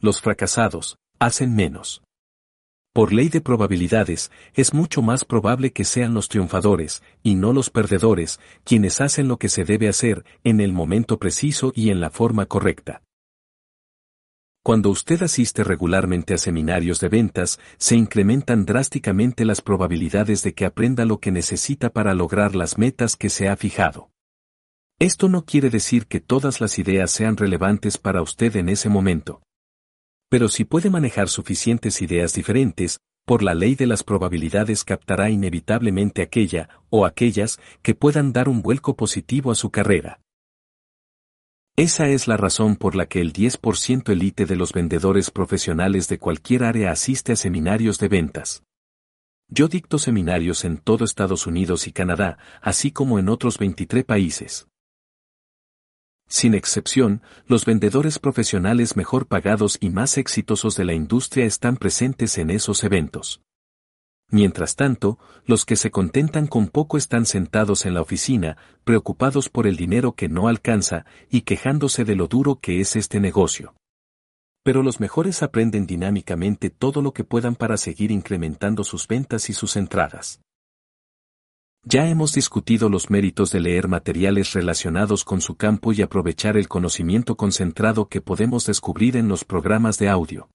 Los 0.01 0.23
fracasados, 0.23 0.97
hacen 1.19 1.55
menos. 1.55 2.03
Por 2.93 3.13
ley 3.13 3.29
de 3.29 3.41
probabilidades, 3.41 4.33
es 4.55 4.75
mucho 4.75 5.01
más 5.01 5.25
probable 5.25 5.73
que 5.73 5.85
sean 5.85 6.13
los 6.13 6.29
triunfadores, 6.29 7.05
y 7.23 7.37
no 7.37 7.53
los 7.53 7.71
perdedores, 7.71 8.41
quienes 8.65 9.01
hacen 9.01 9.29
lo 9.29 9.37
que 9.37 9.49
se 9.49 9.65
debe 9.65 9.89
hacer, 9.89 10.25
en 10.43 10.61
el 10.61 10.73
momento 10.73 11.19
preciso 11.21 11.73
y 11.77 11.91
en 11.91 12.01
la 12.01 12.11
forma 12.11 12.47
correcta. 12.47 13.03
Cuando 14.65 14.91
usted 14.91 15.23
asiste 15.23 15.63
regularmente 15.63 16.35
a 16.35 16.39
seminarios 16.39 16.99
de 16.99 17.09
ventas, 17.09 17.61
se 17.79 17.95
incrementan 17.95 18.67
drásticamente 18.67 19.45
las 19.45 19.61
probabilidades 19.61 20.43
de 20.43 20.53
que 20.53 20.67
aprenda 20.67 21.05
lo 21.05 21.19
que 21.19 21.31
necesita 21.31 21.91
para 21.91 22.13
lograr 22.13 22.57
las 22.57 22.77
metas 22.77 23.17
que 23.17 23.31
se 23.31 23.49
ha 23.49 23.57
fijado. 23.57 24.11
Esto 24.99 25.29
no 25.29 25.45
quiere 25.45 25.71
decir 25.71 26.09
que 26.09 26.21
todas 26.21 26.61
las 26.61 26.79
ideas 26.79 27.13
sean 27.13 27.37
relevantes 27.37 27.99
para 27.99 28.21
usted 28.21 28.55
en 28.57 28.69
ese 28.69 28.89
momento. 28.89 29.41
Pero 30.31 30.49
si 30.49 30.65
puede 30.65 30.89
manejar 30.89 31.29
suficientes 31.29 32.01
ideas 32.01 32.33
diferentes, 32.33 33.01
por 33.27 33.43
la 33.43 33.53
ley 33.53 33.75
de 33.75 33.87
las 33.87 34.05
probabilidades 34.05 34.85
captará 34.85 35.29
inevitablemente 35.29 36.23
aquella, 36.23 36.69
o 36.89 37.05
aquellas, 37.05 37.59
que 37.83 37.95
puedan 37.95 38.33
dar 38.33 38.49
un 38.49 38.63
vuelco 38.63 38.97
positivo 38.97 39.51
a 39.51 39.55
su 39.55 39.71
carrera. 39.71 40.21
Esa 41.77 42.09
es 42.09 42.29
la 42.29 42.37
razón 42.37 42.77
por 42.77 42.95
la 42.95 43.07
que 43.07 43.21
el 43.21 43.33
10% 43.33 44.11
elite 44.13 44.47
de 44.47 44.57
los 44.57 44.73
vendedores 44.73 45.31
profesionales 45.31 46.09
de 46.09 46.19
cualquier 46.19 46.65
área 46.65 46.93
asiste 46.93 47.33
a 47.33 47.37
seminarios 47.37 47.99
de 47.99 48.09
ventas. 48.09 48.63
Yo 49.49 49.67
dicto 49.67 49.99
seminarios 49.99 50.65
en 50.65 50.79
todo 50.79 51.05
Estados 51.05 51.47
Unidos 51.49 51.89
y 51.89 51.93
Canadá, 51.93 52.39
así 52.63 52.93
como 52.93 53.19
en 53.19 53.29
otros 53.29 53.59
23 53.59 54.05
países. 54.05 54.69
Sin 56.31 56.55
excepción, 56.55 57.23
los 57.49 57.65
vendedores 57.65 58.21
profesionales 58.21 58.97
mejor 58.97 59.27
pagados 59.27 59.77
y 59.81 59.91
más 59.91 60.17
exitosos 60.17 60.77
de 60.77 60.85
la 60.85 60.95
industria 60.95 61.45
están 61.45 61.77
presentes 61.77 62.39
en 62.39 62.51
esos 62.51 62.85
eventos. 62.85 63.43
Mientras 64.31 64.77
tanto, 64.77 65.19
los 65.45 65.65
que 65.65 65.75
se 65.75 65.91
contentan 65.91 66.47
con 66.47 66.69
poco 66.69 66.97
están 66.97 67.27
sentados 67.27 67.85
en 67.85 67.95
la 67.95 68.01
oficina, 68.01 68.57
preocupados 68.85 69.49
por 69.49 69.67
el 69.67 69.77
dinero 69.77 70.13
que 70.13 70.29
no 70.29 70.47
alcanza 70.47 71.05
y 71.31 71.41
quejándose 71.41 72.05
de 72.05 72.15
lo 72.15 72.29
duro 72.29 72.61
que 72.61 72.81
es 72.81 72.95
este 72.95 73.19
negocio. 73.19 73.75
Pero 74.63 74.85
los 74.85 75.01
mejores 75.01 75.43
aprenden 75.43 75.85
dinámicamente 75.85 76.71
todo 76.71 77.03
lo 77.03 77.13
que 77.13 77.25
puedan 77.25 77.57
para 77.57 77.77
seguir 77.77 78.13
incrementando 78.13 78.85
sus 78.85 79.09
ventas 79.09 79.51
y 79.51 79.53
sus 79.53 79.75
entradas. 79.75 80.41
Ya 81.85 82.07
hemos 82.09 82.35
discutido 82.35 82.91
los 82.91 83.09
méritos 83.09 83.53
de 83.53 83.61
leer 83.61 83.89
materiales 83.89 84.53
relacionados 84.53 85.25
con 85.25 85.41
su 85.41 85.57
campo 85.57 85.95
y 85.95 86.03
aprovechar 86.03 86.59
el 86.59 86.69
conocimiento 86.69 87.37
concentrado 87.37 88.09
que 88.09 88.21
podemos 88.21 88.67
descubrir 88.67 89.17
en 89.17 89.29
los 89.29 89.45
programas 89.45 89.99
de 89.99 90.11
audio. 90.11 90.51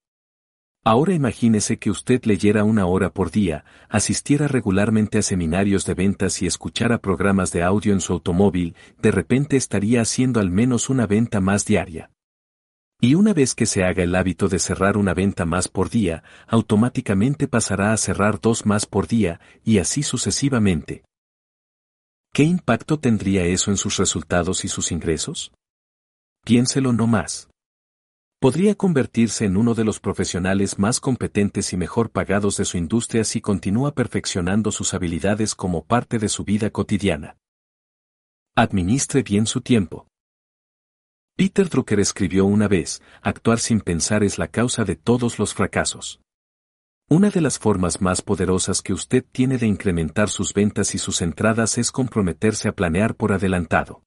Ahora 0.84 1.16
imagínese 1.16 1.80
que 1.80 1.90
usted 1.90 2.24
leyera 2.26 2.64
una 2.64 2.86
hora 2.86 3.10
por 3.12 3.32
día, 3.32 3.66
asistiera 3.90 4.48
regularmente 4.48 5.18
a 5.18 5.24
seminarios 5.24 5.84
de 5.88 5.96
ventas 5.96 6.44
y 6.44 6.46
escuchara 6.46 7.00
programas 7.00 7.52
de 7.52 7.64
audio 7.64 7.92
en 7.92 8.02
su 8.02 8.14
automóvil, 8.14 8.76
de 9.02 9.10
repente 9.10 9.58
estaría 9.58 10.02
haciendo 10.02 10.40
al 10.40 10.52
menos 10.52 10.92
una 10.92 11.08
venta 11.08 11.42
más 11.42 11.66
diaria. 11.66 12.12
Y 13.02 13.16
una 13.16 13.34
vez 13.34 13.56
que 13.56 13.66
se 13.66 13.84
haga 13.84 14.04
el 14.04 14.14
hábito 14.14 14.48
de 14.48 14.60
cerrar 14.60 14.96
una 14.96 15.16
venta 15.16 15.44
más 15.44 15.70
por 15.70 15.90
día, 15.90 16.24
automáticamente 16.48 17.48
pasará 17.48 17.94
a 17.94 17.98
cerrar 17.98 18.40
dos 18.40 18.68
más 18.68 18.86
por 18.86 19.08
día, 19.08 19.40
y 19.64 19.80
así 19.80 20.04
sucesivamente. 20.04 21.04
¿Qué 22.36 22.44
impacto 22.44 23.00
tendría 23.00 23.46
eso 23.46 23.72
en 23.72 23.78
sus 23.78 23.96
resultados 23.96 24.66
y 24.66 24.68
sus 24.68 24.92
ingresos? 24.92 25.54
Piénselo 26.44 26.92
no 26.92 27.08
más. 27.08 27.50
Podría 28.42 28.76
convertirse 28.76 29.46
en 29.46 29.56
uno 29.56 29.74
de 29.74 29.86
los 29.86 30.02
profesionales 30.02 30.78
más 30.78 31.00
competentes 31.00 31.72
y 31.72 31.78
mejor 31.78 32.10
pagados 32.10 32.58
de 32.58 32.66
su 32.66 32.78
industria 32.78 33.24
si 33.24 33.40
continúa 33.40 33.94
perfeccionando 33.94 34.74
sus 34.74 34.94
habilidades 34.94 35.56
como 35.56 35.86
parte 35.86 36.20
de 36.20 36.28
su 36.28 36.44
vida 36.44 36.72
cotidiana. 36.72 37.38
Administre 38.54 39.24
bien 39.24 39.46
su 39.46 39.62
tiempo. 39.62 40.06
Peter 41.38 41.70
Drucker 41.70 42.02
escribió 42.02 42.44
una 42.44 42.68
vez, 42.68 43.02
actuar 43.22 43.60
sin 43.60 43.80
pensar 43.80 44.26
es 44.26 44.38
la 44.38 44.50
causa 44.50 44.84
de 44.84 44.98
todos 44.98 45.40
los 45.40 45.54
fracasos. 45.54 46.20
Una 47.08 47.30
de 47.30 47.40
las 47.40 47.60
formas 47.60 48.02
más 48.02 48.24
poderosas 48.24 48.82
que 48.82 48.92
usted 48.92 49.24
tiene 49.32 49.60
de 49.60 49.68
incrementar 49.68 50.28
sus 50.28 50.56
ventas 50.56 50.96
y 50.96 50.98
sus 50.98 51.22
entradas 51.22 51.78
es 51.78 51.92
comprometerse 51.92 52.68
a 52.68 52.72
planear 52.72 53.14
por 53.14 53.32
adelantado. 53.32 54.02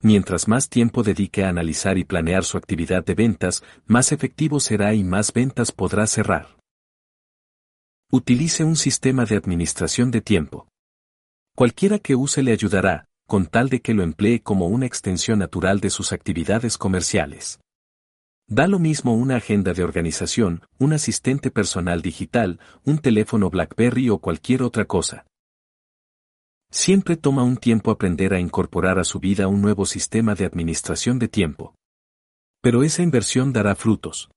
Mientras 0.00 0.48
más 0.48 0.70
tiempo 0.70 1.02
dedique 1.02 1.44
a 1.44 1.50
analizar 1.50 1.98
y 1.98 2.04
planear 2.04 2.44
su 2.44 2.56
actividad 2.56 3.04
de 3.04 3.14
ventas, 3.14 3.62
más 3.84 4.10
efectivo 4.12 4.58
será 4.58 4.94
y 4.94 5.04
más 5.04 5.34
ventas 5.34 5.70
podrá 5.70 6.06
cerrar. 6.06 6.56
Utilice 8.10 8.64
un 8.64 8.76
sistema 8.76 9.26
de 9.26 9.36
administración 9.36 10.10
de 10.10 10.22
tiempo. 10.22 10.68
Cualquiera 11.54 11.98
que 11.98 12.16
use 12.16 12.42
le 12.42 12.52
ayudará, 12.52 13.04
con 13.26 13.46
tal 13.46 13.68
de 13.68 13.82
que 13.82 13.92
lo 13.92 14.02
emplee 14.02 14.40
como 14.40 14.68
una 14.68 14.86
extensión 14.86 15.40
natural 15.40 15.80
de 15.80 15.90
sus 15.90 16.12
actividades 16.12 16.78
comerciales. 16.78 17.60
Da 18.48 18.68
lo 18.68 18.78
mismo 18.78 19.14
una 19.14 19.36
agenda 19.36 19.72
de 19.72 19.82
organización, 19.82 20.62
un 20.78 20.92
asistente 20.92 21.50
personal 21.50 22.00
digital, 22.00 22.60
un 22.84 22.98
teléfono 22.98 23.50
BlackBerry 23.50 24.08
o 24.08 24.18
cualquier 24.18 24.62
otra 24.62 24.84
cosa. 24.84 25.26
Siempre 26.70 27.16
toma 27.16 27.42
un 27.42 27.56
tiempo 27.56 27.90
aprender 27.90 28.34
a 28.34 28.38
incorporar 28.38 29.00
a 29.00 29.04
su 29.04 29.18
vida 29.18 29.48
un 29.48 29.62
nuevo 29.62 29.84
sistema 29.84 30.36
de 30.36 30.44
administración 30.44 31.18
de 31.18 31.26
tiempo. 31.26 31.74
Pero 32.62 32.84
esa 32.84 33.02
inversión 33.02 33.52
dará 33.52 33.74
frutos. 33.74 34.30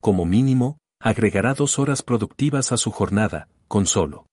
Como 0.00 0.24
mínimo, 0.24 0.78
agregará 1.00 1.54
dos 1.54 1.80
horas 1.80 2.02
productivas 2.02 2.70
a 2.70 2.76
su 2.76 2.92
jornada, 2.92 3.48
con 3.66 3.86
solo. 3.86 4.26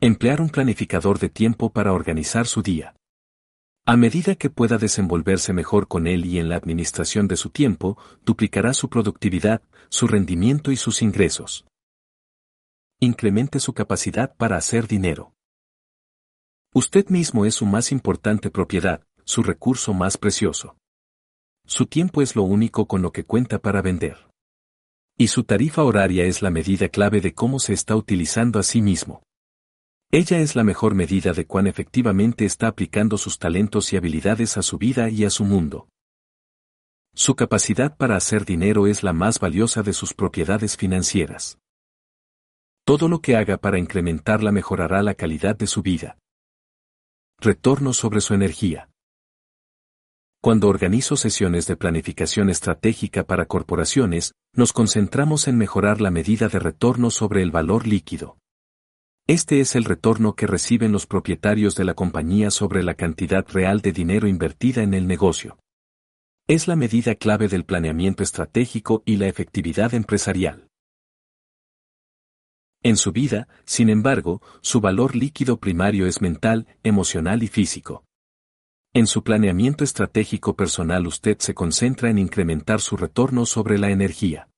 Emplear 0.00 0.40
un 0.40 0.48
planificador 0.48 1.20
de 1.20 1.28
tiempo 1.28 1.70
para 1.70 1.92
organizar 1.92 2.46
su 2.46 2.62
día. 2.62 2.96
A 3.86 3.96
medida 3.96 4.34
que 4.34 4.50
pueda 4.50 4.78
desenvolverse 4.78 5.52
mejor 5.52 5.88
con 5.88 6.06
él 6.06 6.26
y 6.26 6.38
en 6.38 6.48
la 6.48 6.56
administración 6.56 7.26
de 7.28 7.36
su 7.36 7.50
tiempo, 7.50 7.98
duplicará 8.24 8.74
su 8.74 8.88
productividad, 8.88 9.62
su 9.88 10.06
rendimiento 10.06 10.70
y 10.70 10.76
sus 10.76 11.02
ingresos. 11.02 11.66
Incremente 13.00 13.58
su 13.58 13.72
capacidad 13.72 14.36
para 14.36 14.56
hacer 14.56 14.86
dinero. 14.86 15.32
Usted 16.74 17.08
mismo 17.08 17.46
es 17.46 17.56
su 17.56 17.66
más 17.66 17.90
importante 17.90 18.50
propiedad, 18.50 19.02
su 19.24 19.42
recurso 19.42 19.94
más 19.94 20.16
precioso. 20.18 20.76
Su 21.66 21.86
tiempo 21.86 22.22
es 22.22 22.36
lo 22.36 22.42
único 22.42 22.86
con 22.86 23.02
lo 23.02 23.12
que 23.12 23.24
cuenta 23.24 23.58
para 23.58 23.82
vender. 23.82 24.28
Y 25.16 25.28
su 25.28 25.44
tarifa 25.44 25.82
horaria 25.82 26.24
es 26.24 26.42
la 26.42 26.50
medida 26.50 26.88
clave 26.88 27.20
de 27.20 27.34
cómo 27.34 27.58
se 27.58 27.72
está 27.72 27.96
utilizando 27.96 28.58
a 28.58 28.62
sí 28.62 28.82
mismo. 28.82 29.22
Ella 30.12 30.40
es 30.40 30.56
la 30.56 30.64
mejor 30.64 30.96
medida 30.96 31.32
de 31.32 31.46
cuán 31.46 31.68
efectivamente 31.68 32.44
está 32.44 32.66
aplicando 32.66 33.16
sus 33.16 33.38
talentos 33.38 33.92
y 33.92 33.96
habilidades 33.96 34.56
a 34.56 34.62
su 34.62 34.76
vida 34.76 35.08
y 35.08 35.24
a 35.24 35.30
su 35.30 35.44
mundo. 35.44 35.88
Su 37.14 37.36
capacidad 37.36 37.96
para 37.96 38.16
hacer 38.16 38.44
dinero 38.44 38.88
es 38.88 39.04
la 39.04 39.12
más 39.12 39.38
valiosa 39.38 39.84
de 39.84 39.92
sus 39.92 40.12
propiedades 40.12 40.76
financieras. 40.76 41.58
Todo 42.84 43.08
lo 43.08 43.20
que 43.20 43.36
haga 43.36 43.58
para 43.58 43.78
incrementarla 43.78 44.50
mejorará 44.50 45.00
la 45.04 45.14
calidad 45.14 45.56
de 45.56 45.68
su 45.68 45.80
vida. 45.80 46.18
Retorno 47.38 47.92
sobre 47.92 48.20
su 48.20 48.34
energía. 48.34 48.90
Cuando 50.42 50.68
organizo 50.68 51.16
sesiones 51.16 51.68
de 51.68 51.76
planificación 51.76 52.50
estratégica 52.50 53.24
para 53.24 53.46
corporaciones, 53.46 54.32
nos 54.54 54.72
concentramos 54.72 55.46
en 55.46 55.56
mejorar 55.56 56.00
la 56.00 56.10
medida 56.10 56.48
de 56.48 56.58
retorno 56.58 57.10
sobre 57.10 57.42
el 57.42 57.52
valor 57.52 57.86
líquido. 57.86 58.38
Este 59.30 59.60
es 59.60 59.76
el 59.76 59.84
retorno 59.84 60.34
que 60.34 60.48
reciben 60.48 60.90
los 60.90 61.06
propietarios 61.06 61.76
de 61.76 61.84
la 61.84 61.94
compañía 61.94 62.50
sobre 62.50 62.82
la 62.82 62.94
cantidad 62.94 63.46
real 63.46 63.80
de 63.80 63.92
dinero 63.92 64.26
invertida 64.26 64.82
en 64.82 64.92
el 64.92 65.06
negocio. 65.06 65.56
Es 66.48 66.66
la 66.66 66.74
medida 66.74 67.14
clave 67.14 67.46
del 67.46 67.64
planeamiento 67.64 68.24
estratégico 68.24 69.04
y 69.06 69.18
la 69.18 69.28
efectividad 69.28 69.94
empresarial. 69.94 70.66
En 72.82 72.96
su 72.96 73.12
vida, 73.12 73.46
sin 73.64 73.88
embargo, 73.88 74.42
su 74.62 74.80
valor 74.80 75.14
líquido 75.14 75.60
primario 75.60 76.08
es 76.08 76.20
mental, 76.20 76.66
emocional 76.82 77.44
y 77.44 77.46
físico. 77.46 78.02
En 78.94 79.06
su 79.06 79.22
planeamiento 79.22 79.84
estratégico 79.84 80.56
personal 80.56 81.06
usted 81.06 81.38
se 81.38 81.54
concentra 81.54 82.10
en 82.10 82.18
incrementar 82.18 82.80
su 82.80 82.96
retorno 82.96 83.46
sobre 83.46 83.78
la 83.78 83.92
energía. 83.92 84.49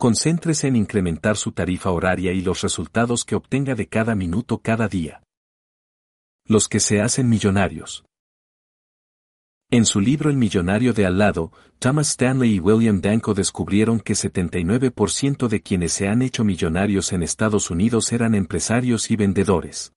Concéntrese 0.00 0.66
en 0.66 0.76
incrementar 0.76 1.36
su 1.36 1.52
tarifa 1.52 1.90
horaria 1.90 2.32
y 2.32 2.40
los 2.40 2.62
resultados 2.62 3.26
que 3.26 3.34
obtenga 3.34 3.74
de 3.74 3.86
cada 3.86 4.14
minuto 4.14 4.62
cada 4.62 4.88
día. 4.88 5.22
Los 6.46 6.68
que 6.68 6.80
se 6.80 7.02
hacen 7.02 7.28
millonarios. 7.28 8.06
En 9.70 9.84
su 9.84 10.00
libro 10.00 10.30
El 10.30 10.38
millonario 10.38 10.94
de 10.94 11.04
al 11.04 11.18
lado, 11.18 11.52
Thomas 11.78 12.08
Stanley 12.08 12.54
y 12.54 12.60
William 12.60 13.02
Danko 13.02 13.34
descubrieron 13.34 14.00
que 14.00 14.14
79% 14.14 15.48
de 15.48 15.60
quienes 15.60 15.92
se 15.92 16.08
han 16.08 16.22
hecho 16.22 16.44
millonarios 16.44 17.12
en 17.12 17.22
Estados 17.22 17.68
Unidos 17.68 18.10
eran 18.10 18.34
empresarios 18.34 19.10
y 19.10 19.16
vendedores. 19.16 19.92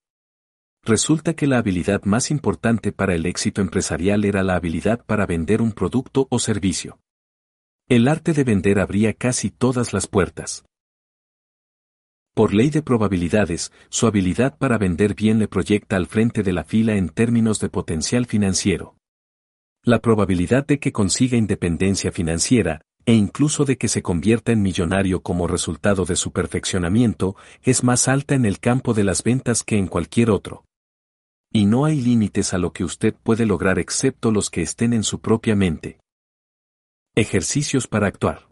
Resulta 0.84 1.34
que 1.34 1.48
la 1.48 1.60
habilidad 1.60 2.04
más 2.04 2.30
importante 2.30 2.92
para 2.92 3.16
el 3.16 3.26
éxito 3.26 3.62
empresarial 3.62 4.26
era 4.26 4.44
la 4.44 4.56
habilidad 4.56 5.06
para 5.06 5.26
vender 5.26 5.62
un 5.62 5.72
producto 5.72 6.28
o 6.30 6.40
servicio. 6.40 7.00
El 7.90 8.08
arte 8.08 8.32
de 8.32 8.46
vender 8.46 8.80
abría 8.80 9.12
casi 9.12 9.50
todas 9.50 9.92
las 9.92 10.08
puertas. 10.08 10.64
Por 12.34 12.54
ley 12.54 12.70
de 12.70 12.82
probabilidades, 12.82 13.74
su 13.90 14.08
habilidad 14.08 14.58
para 14.58 14.78
vender 14.78 15.16
bien 15.16 15.38
le 15.38 15.50
proyecta 15.50 15.98
al 15.98 16.08
frente 16.08 16.44
de 16.44 16.54
la 16.54 16.64
fila 16.64 16.96
en 16.96 17.10
términos 17.10 17.60
de 17.60 17.68
potencial 17.68 18.26
financiero. 18.26 18.96
La 19.84 20.00
probabilidad 20.00 20.66
de 20.66 20.80
que 20.80 20.94
consiga 20.94 21.38
independencia 21.38 22.14
financiera, 22.14 22.82
e 23.06 23.16
incluso 23.16 23.66
de 23.66 23.78
que 23.78 23.90
se 23.90 24.02
convierta 24.02 24.54
en 24.54 24.62
millonario 24.62 25.22
como 25.22 25.46
resultado 25.46 26.06
de 26.06 26.16
su 26.16 26.32
perfeccionamiento, 26.32 27.36
es 27.64 27.84
más 27.84 28.08
alta 28.08 28.34
en 28.34 28.46
el 28.46 28.60
campo 28.60 28.94
de 28.94 29.04
las 29.04 29.24
ventas 29.24 29.62
que 29.62 29.78
en 29.78 29.88
cualquier 29.88 30.30
otro. 30.30 30.64
Y 31.52 31.66
no 31.66 31.84
hay 31.84 32.00
límites 32.00 32.54
a 32.54 32.58
lo 32.58 32.72
que 32.72 32.86
usted 32.86 33.14
puede 33.14 33.46
lograr 33.46 33.78
excepto 33.78 34.32
los 34.32 34.50
que 34.50 34.62
estén 34.62 34.94
en 34.94 35.04
su 35.04 35.20
propia 35.20 35.56
mente. 35.56 36.00
Ejercicios 37.16 37.86
para 37.86 38.08
actuar. 38.08 38.50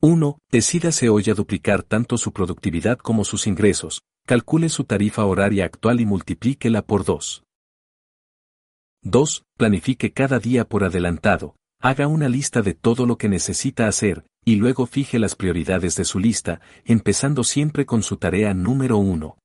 1. 0.00 0.38
Decídase 0.48 1.08
hoy 1.08 1.24
a 1.28 1.34
duplicar 1.34 1.82
tanto 1.82 2.16
su 2.18 2.32
productividad 2.32 2.98
como 2.98 3.24
sus 3.24 3.48
ingresos, 3.48 4.02
calcule 4.24 4.68
su 4.68 4.84
tarifa 4.84 5.24
horaria 5.24 5.64
actual 5.64 6.00
y 6.00 6.06
multiplíquela 6.06 6.82
por 6.82 7.04
2. 7.04 7.42
2. 9.02 9.42
Planifique 9.56 10.12
cada 10.12 10.38
día 10.38 10.68
por 10.68 10.84
adelantado, 10.84 11.56
haga 11.82 12.06
una 12.06 12.28
lista 12.28 12.62
de 12.62 12.74
todo 12.74 13.06
lo 13.06 13.18
que 13.18 13.28
necesita 13.28 13.88
hacer, 13.88 14.24
y 14.44 14.54
luego 14.54 14.86
fije 14.86 15.18
las 15.18 15.34
prioridades 15.34 15.96
de 15.96 16.04
su 16.04 16.20
lista, 16.20 16.60
empezando 16.84 17.42
siempre 17.42 17.86
con 17.86 18.04
su 18.04 18.18
tarea 18.18 18.54
número 18.54 18.98
1. 18.98 19.36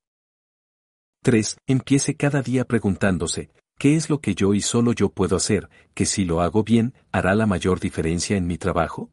3. 1.24 1.58
Empiece 1.66 2.14
cada 2.14 2.42
día 2.42 2.64
preguntándose, 2.64 3.50
¿Qué 3.78 3.96
es 3.96 4.08
lo 4.08 4.20
que 4.20 4.34
yo 4.34 4.54
y 4.54 4.60
solo 4.60 4.92
yo 4.92 5.10
puedo 5.10 5.36
hacer, 5.36 5.68
que 5.94 6.06
si 6.06 6.24
lo 6.24 6.40
hago 6.40 6.62
bien, 6.62 6.94
hará 7.12 7.34
la 7.34 7.46
mayor 7.46 7.80
diferencia 7.80 8.36
en 8.36 8.46
mi 8.46 8.56
trabajo? 8.56 9.10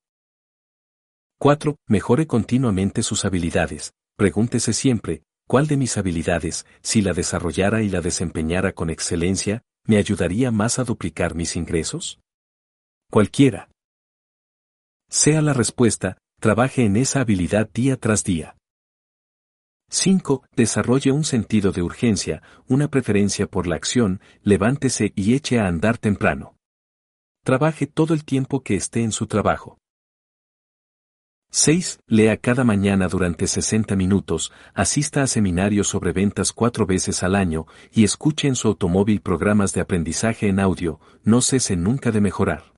4. 1.39 1.75
Mejore 1.87 2.27
continuamente 2.27 3.01
sus 3.01 3.25
habilidades. 3.25 3.93
Pregúntese 4.15 4.73
siempre, 4.73 5.23
¿cuál 5.47 5.67
de 5.67 5.77
mis 5.77 5.97
habilidades, 5.97 6.65
si 6.81 7.01
la 7.01 7.13
desarrollara 7.13 7.81
y 7.81 7.89
la 7.89 8.01
desempeñara 8.01 8.73
con 8.73 8.91
excelencia, 8.91 9.63
me 9.85 9.97
ayudaría 9.97 10.51
más 10.51 10.77
a 10.77 10.83
duplicar 10.83 11.33
mis 11.33 11.55
ingresos? 11.55 12.19
Cualquiera. 13.09 13.69
Sea 15.09 15.41
la 15.41 15.53
respuesta, 15.53 16.17
trabaje 16.39 16.85
en 16.85 16.95
esa 16.95 17.21
habilidad 17.21 17.69
día 17.73 17.97
tras 17.97 18.23
día. 18.23 18.55
5. 19.93 20.45
Desarrolle 20.55 21.11
un 21.11 21.25
sentido 21.25 21.73
de 21.73 21.81
urgencia, 21.81 22.41
una 22.65 22.87
preferencia 22.87 23.45
por 23.45 23.67
la 23.67 23.75
acción, 23.75 24.21
levántese 24.41 25.11
y 25.17 25.33
eche 25.33 25.59
a 25.59 25.67
andar 25.67 25.97
temprano. 25.97 26.55
Trabaje 27.43 27.87
todo 27.87 28.13
el 28.13 28.23
tiempo 28.23 28.63
que 28.63 28.75
esté 28.75 29.03
en 29.03 29.11
su 29.11 29.27
trabajo. 29.27 29.77
6. 31.49 31.99
Lea 32.07 32.37
cada 32.37 32.63
mañana 32.63 33.09
durante 33.09 33.47
60 33.47 33.97
minutos, 33.97 34.53
asista 34.73 35.23
a 35.23 35.27
seminarios 35.27 35.89
sobre 35.89 36.13
ventas 36.13 36.53
cuatro 36.53 36.85
veces 36.85 37.21
al 37.21 37.35
año 37.35 37.65
y 37.91 38.05
escuche 38.05 38.47
en 38.47 38.55
su 38.55 38.69
automóvil 38.69 39.19
programas 39.19 39.73
de 39.73 39.81
aprendizaje 39.81 40.47
en 40.47 40.61
audio, 40.61 41.01
no 41.25 41.41
cese 41.41 41.75
nunca 41.75 42.11
de 42.11 42.21
mejorar. 42.21 42.70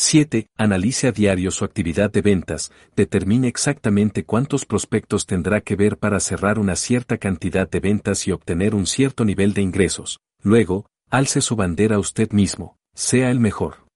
7. 0.00 0.46
Analice 0.56 1.08
a 1.08 1.12
diario 1.12 1.50
su 1.50 1.64
actividad 1.64 2.08
de 2.08 2.22
ventas, 2.22 2.70
determine 2.94 3.48
exactamente 3.48 4.24
cuántos 4.24 4.64
prospectos 4.64 5.26
tendrá 5.26 5.60
que 5.60 5.74
ver 5.74 5.98
para 5.98 6.20
cerrar 6.20 6.60
una 6.60 6.76
cierta 6.76 7.18
cantidad 7.18 7.68
de 7.68 7.80
ventas 7.80 8.28
y 8.28 8.30
obtener 8.30 8.76
un 8.76 8.86
cierto 8.86 9.24
nivel 9.24 9.54
de 9.54 9.62
ingresos. 9.62 10.20
Luego, 10.40 10.86
alce 11.10 11.40
su 11.40 11.56
bandera 11.56 11.98
usted 11.98 12.30
mismo, 12.30 12.76
sea 12.94 13.32
el 13.32 13.40
mejor. 13.40 13.88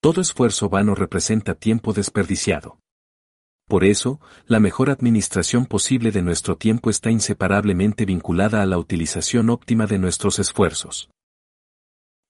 Todo 0.00 0.20
esfuerzo 0.20 0.68
vano 0.68 0.96
representa 0.96 1.54
tiempo 1.54 1.92
desperdiciado. 1.92 2.80
Por 3.68 3.84
eso, 3.84 4.20
la 4.46 4.58
mejor 4.58 4.90
administración 4.90 5.66
posible 5.66 6.10
de 6.10 6.22
nuestro 6.22 6.56
tiempo 6.56 6.90
está 6.90 7.12
inseparablemente 7.12 8.04
vinculada 8.04 8.62
a 8.62 8.66
la 8.66 8.78
utilización 8.78 9.48
óptima 9.48 9.86
de 9.86 10.00
nuestros 10.00 10.40
esfuerzos. 10.40 11.08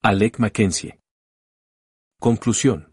Alec 0.03 0.39
Mackenzie 0.39 1.02
Conclusión. 2.23 2.93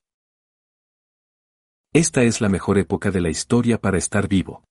Esta 1.94 2.24
es 2.24 2.42
la 2.42 2.50
mejor 2.50 2.80
época 2.80 3.12
de 3.12 3.22
la 3.22 3.30
historia 3.30 3.80
para 3.80 4.00
estar 4.00 4.28
vivo. 4.28 4.64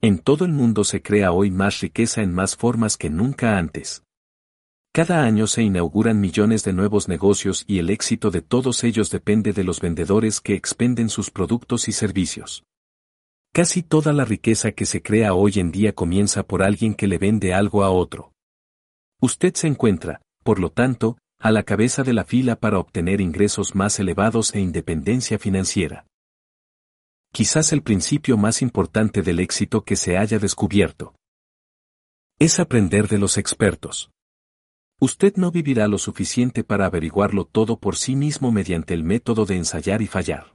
En 0.00 0.18
todo 0.18 0.44
el 0.44 0.50
mundo 0.50 0.82
se 0.82 1.00
crea 1.00 1.30
hoy 1.30 1.52
más 1.52 1.78
riqueza 1.78 2.22
en 2.22 2.34
más 2.34 2.56
formas 2.56 2.96
que 2.96 3.08
nunca 3.08 3.56
antes. 3.56 4.02
Cada 4.92 5.22
año 5.22 5.46
se 5.46 5.62
inauguran 5.62 6.18
millones 6.18 6.64
de 6.64 6.72
nuevos 6.72 7.06
negocios 7.06 7.62
y 7.68 7.78
el 7.78 7.90
éxito 7.90 8.32
de 8.32 8.42
todos 8.42 8.82
ellos 8.82 9.10
depende 9.10 9.52
de 9.52 9.62
los 9.62 9.80
vendedores 9.80 10.40
que 10.40 10.54
expenden 10.54 11.08
sus 11.08 11.30
productos 11.30 11.86
y 11.86 11.92
servicios. 11.92 12.64
Casi 13.52 13.84
toda 13.84 14.12
la 14.12 14.24
riqueza 14.24 14.72
que 14.72 14.86
se 14.86 15.02
crea 15.02 15.34
hoy 15.34 15.52
en 15.60 15.70
día 15.70 15.94
comienza 15.94 16.42
por 16.42 16.64
alguien 16.64 16.96
que 16.96 17.06
le 17.06 17.18
vende 17.18 17.54
algo 17.54 17.84
a 17.84 17.90
otro. 17.90 18.32
Usted 19.20 19.54
se 19.54 19.68
encuentra, 19.68 20.20
por 20.42 20.58
lo 20.58 20.70
tanto, 20.72 21.16
a 21.40 21.52
la 21.52 21.62
cabeza 21.62 22.02
de 22.02 22.12
la 22.12 22.24
fila 22.24 22.56
para 22.56 22.78
obtener 22.78 23.20
ingresos 23.20 23.74
más 23.76 24.00
elevados 24.00 24.54
e 24.54 24.60
independencia 24.60 25.38
financiera. 25.38 26.04
Quizás 27.32 27.72
el 27.72 27.82
principio 27.82 28.36
más 28.36 28.60
importante 28.60 29.22
del 29.22 29.38
éxito 29.38 29.84
que 29.84 29.94
se 29.94 30.18
haya 30.18 30.38
descubierto. 30.38 31.14
Es 32.40 32.58
aprender 32.58 33.06
de 33.06 33.18
los 33.18 33.38
expertos. 33.38 34.10
Usted 34.98 35.36
no 35.36 35.52
vivirá 35.52 35.86
lo 35.86 35.98
suficiente 35.98 36.64
para 36.64 36.86
averiguarlo 36.86 37.44
todo 37.44 37.78
por 37.78 37.94
sí 37.94 38.16
mismo 38.16 38.50
mediante 38.50 38.94
el 38.94 39.04
método 39.04 39.46
de 39.46 39.56
ensayar 39.56 40.02
y 40.02 40.08
fallar. 40.08 40.54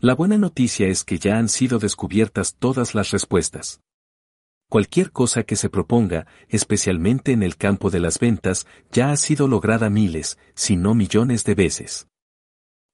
La 0.00 0.16
buena 0.16 0.38
noticia 0.38 0.88
es 0.88 1.04
que 1.04 1.18
ya 1.18 1.38
han 1.38 1.48
sido 1.48 1.78
descubiertas 1.78 2.56
todas 2.58 2.96
las 2.96 3.12
respuestas. 3.12 3.80
Cualquier 4.74 5.12
cosa 5.12 5.44
que 5.44 5.54
se 5.54 5.70
proponga, 5.70 6.26
especialmente 6.48 7.30
en 7.30 7.44
el 7.44 7.56
campo 7.56 7.90
de 7.90 8.00
las 8.00 8.18
ventas, 8.18 8.66
ya 8.90 9.12
ha 9.12 9.16
sido 9.16 9.46
lograda 9.46 9.88
miles, 9.88 10.36
si 10.56 10.74
no 10.74 10.96
millones 10.96 11.44
de 11.44 11.54
veces. 11.54 12.08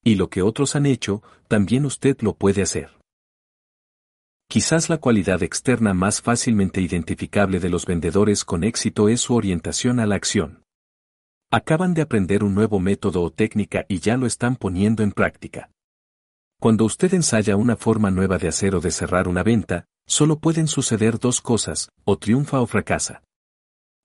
Y 0.05 0.17
lo 0.17 0.29
que 0.29 0.43
otros 0.43 0.77
han 0.77 0.85
hecho, 0.85 1.23
también 1.49 1.87
usted 1.87 2.19
lo 2.21 2.35
puede 2.35 2.61
hacer. 2.61 2.91
Quizás 4.47 4.91
la 4.91 4.99
cualidad 4.99 5.43
externa 5.43 5.95
más 5.95 6.21
fácilmente 6.21 6.83
identificable 6.83 7.61
de 7.61 7.71
los 7.71 7.87
vendedores 7.87 8.45
con 8.45 8.63
éxito 8.63 9.09
es 9.09 9.23
su 9.23 9.35
orientación 9.35 10.01
a 10.01 10.07
la 10.07 10.17
acción. 10.17 10.63
Acaban 11.51 11.95
de 11.95 12.03
aprender 12.03 12.45
un 12.45 12.55
nuevo 12.55 12.79
método 12.79 13.23
o 13.23 13.31
técnica 13.31 13.87
y 13.89 14.01
ya 14.01 14.19
lo 14.19 14.27
están 14.27 14.57
poniendo 14.57 15.03
en 15.03 15.13
práctica. 15.13 15.71
Cuando 16.61 16.85
usted 16.85 17.15
ensaya 17.15 17.57
una 17.57 17.75
forma 17.75 18.11
nueva 18.11 18.37
de 18.37 18.49
hacer 18.49 18.75
o 18.75 18.81
de 18.81 18.91
cerrar 18.91 19.29
una 19.29 19.43
venta, 19.43 19.87
solo 20.11 20.41
pueden 20.41 20.67
suceder 20.67 21.21
dos 21.21 21.41
cosas, 21.41 21.89
o 22.05 22.19
triunfa 22.19 22.61
o 22.61 22.67
fracasa. 22.67 23.23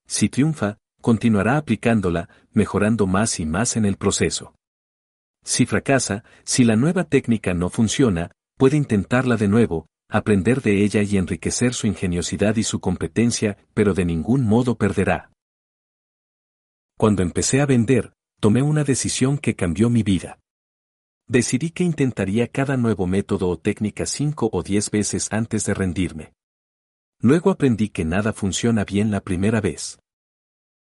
Si 0.07 0.29
triunfa, 0.29 0.77
continuará 1.01 1.57
aplicándola, 1.57 2.29
mejorando 2.51 3.07
más 3.07 3.39
y 3.39 3.45
más 3.47 3.75
en 3.75 3.85
el 3.85 3.97
proceso. 3.97 4.53
Si 5.43 5.65
fracasa, 5.65 6.23
si 6.43 6.63
la 6.63 6.75
nueva 6.75 7.05
técnica 7.05 7.55
no 7.55 7.71
funciona, 7.71 8.29
puede 8.55 8.77
intentarla 8.77 9.35
de 9.35 9.47
nuevo, 9.47 9.87
aprender 10.07 10.61
de 10.61 10.83
ella 10.83 11.01
y 11.01 11.17
enriquecer 11.17 11.73
su 11.73 11.87
ingeniosidad 11.87 12.55
y 12.55 12.63
su 12.63 12.79
competencia, 12.79 13.57
pero 13.73 13.95
de 13.95 14.05
ningún 14.05 14.45
modo 14.45 14.75
perderá. 14.77 15.31
Cuando 16.99 17.23
empecé 17.23 17.61
a 17.61 17.65
vender, 17.65 18.13
tomé 18.39 18.61
una 18.61 18.83
decisión 18.83 19.39
que 19.39 19.55
cambió 19.55 19.89
mi 19.89 20.03
vida. 20.03 20.37
Decidí 21.27 21.71
que 21.71 21.83
intentaría 21.83 22.47
cada 22.47 22.77
nuevo 22.77 23.07
método 23.07 23.49
o 23.49 23.57
técnica 23.57 24.05
cinco 24.05 24.47
o 24.51 24.61
diez 24.61 24.91
veces 24.91 25.29
antes 25.31 25.65
de 25.65 25.73
rendirme. 25.73 26.33
Luego 27.19 27.49
aprendí 27.49 27.89
que 27.89 28.05
nada 28.05 28.31
funciona 28.31 28.85
bien 28.85 29.09
la 29.09 29.21
primera 29.21 29.59
vez. 29.59 29.97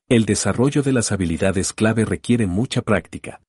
El 0.06 0.26
desarrollo 0.26 0.82
de 0.82 0.92
las 0.92 1.12
habilidades 1.12 1.72
clave 1.72 2.04
requiere 2.04 2.46
mucha 2.46 2.82
práctica. 2.82 3.40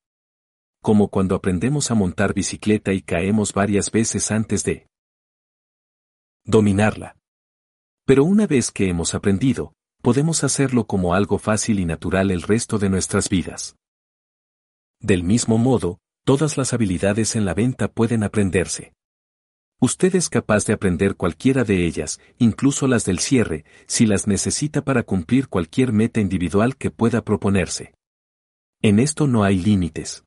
Como 0.80 1.08
cuando 1.08 1.34
aprendemos 1.34 1.90
a 1.90 1.94
montar 1.94 2.32
bicicleta 2.32 2.94
y 2.94 3.02
caemos 3.02 3.52
varias 3.52 3.90
veces 3.90 4.30
antes 4.30 4.64
de 4.64 4.86
dominarla. 6.44 7.16
Pero 8.06 8.24
una 8.24 8.46
vez 8.46 8.70
que 8.70 8.88
hemos 8.88 9.14
aprendido, 9.14 9.74
podemos 10.00 10.44
hacerlo 10.44 10.86
como 10.86 11.12
algo 11.12 11.38
fácil 11.38 11.78
y 11.78 11.84
natural 11.84 12.30
el 12.30 12.40
resto 12.40 12.78
de 12.78 12.88
nuestras 12.88 13.28
vidas. 13.28 13.76
Del 15.00 15.24
mismo 15.24 15.58
modo, 15.58 15.98
todas 16.26 16.56
las 16.56 16.74
habilidades 16.74 17.36
en 17.36 17.44
la 17.44 17.54
venta 17.54 17.86
pueden 17.86 18.24
aprenderse. 18.24 18.92
Usted 19.80 20.16
es 20.16 20.28
capaz 20.28 20.66
de 20.66 20.72
aprender 20.72 21.14
cualquiera 21.14 21.62
de 21.62 21.86
ellas, 21.86 22.18
incluso 22.36 22.88
las 22.88 23.04
del 23.04 23.20
cierre, 23.20 23.64
si 23.86 24.06
las 24.06 24.26
necesita 24.26 24.82
para 24.82 25.04
cumplir 25.04 25.48
cualquier 25.48 25.92
meta 25.92 26.20
individual 26.20 26.76
que 26.76 26.90
pueda 26.90 27.22
proponerse. 27.22 27.94
En 28.82 28.98
esto 28.98 29.28
no 29.28 29.44
hay 29.44 29.58
límites. 29.58 30.24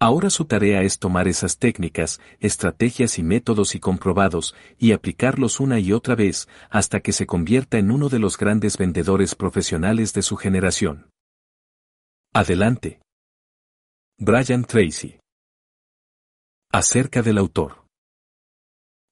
Ahora 0.00 0.30
su 0.30 0.46
tarea 0.46 0.82
es 0.82 0.98
tomar 0.98 1.28
esas 1.28 1.58
técnicas, 1.58 2.18
estrategias 2.40 3.18
y 3.18 3.22
métodos 3.22 3.74
y 3.74 3.80
comprobados, 3.80 4.54
y 4.78 4.92
aplicarlos 4.92 5.60
una 5.60 5.78
y 5.78 5.92
otra 5.92 6.14
vez, 6.14 6.48
hasta 6.70 7.00
que 7.00 7.12
se 7.12 7.26
convierta 7.26 7.76
en 7.76 7.90
uno 7.90 8.08
de 8.08 8.18
los 8.18 8.38
grandes 8.38 8.78
vendedores 8.78 9.34
profesionales 9.34 10.14
de 10.14 10.22
su 10.22 10.36
generación. 10.36 11.10
Adelante. 12.32 13.00
Brian 14.20 14.64
Tracy. 14.64 15.20
Acerca 16.72 17.22
del 17.22 17.38
autor. 17.38 17.84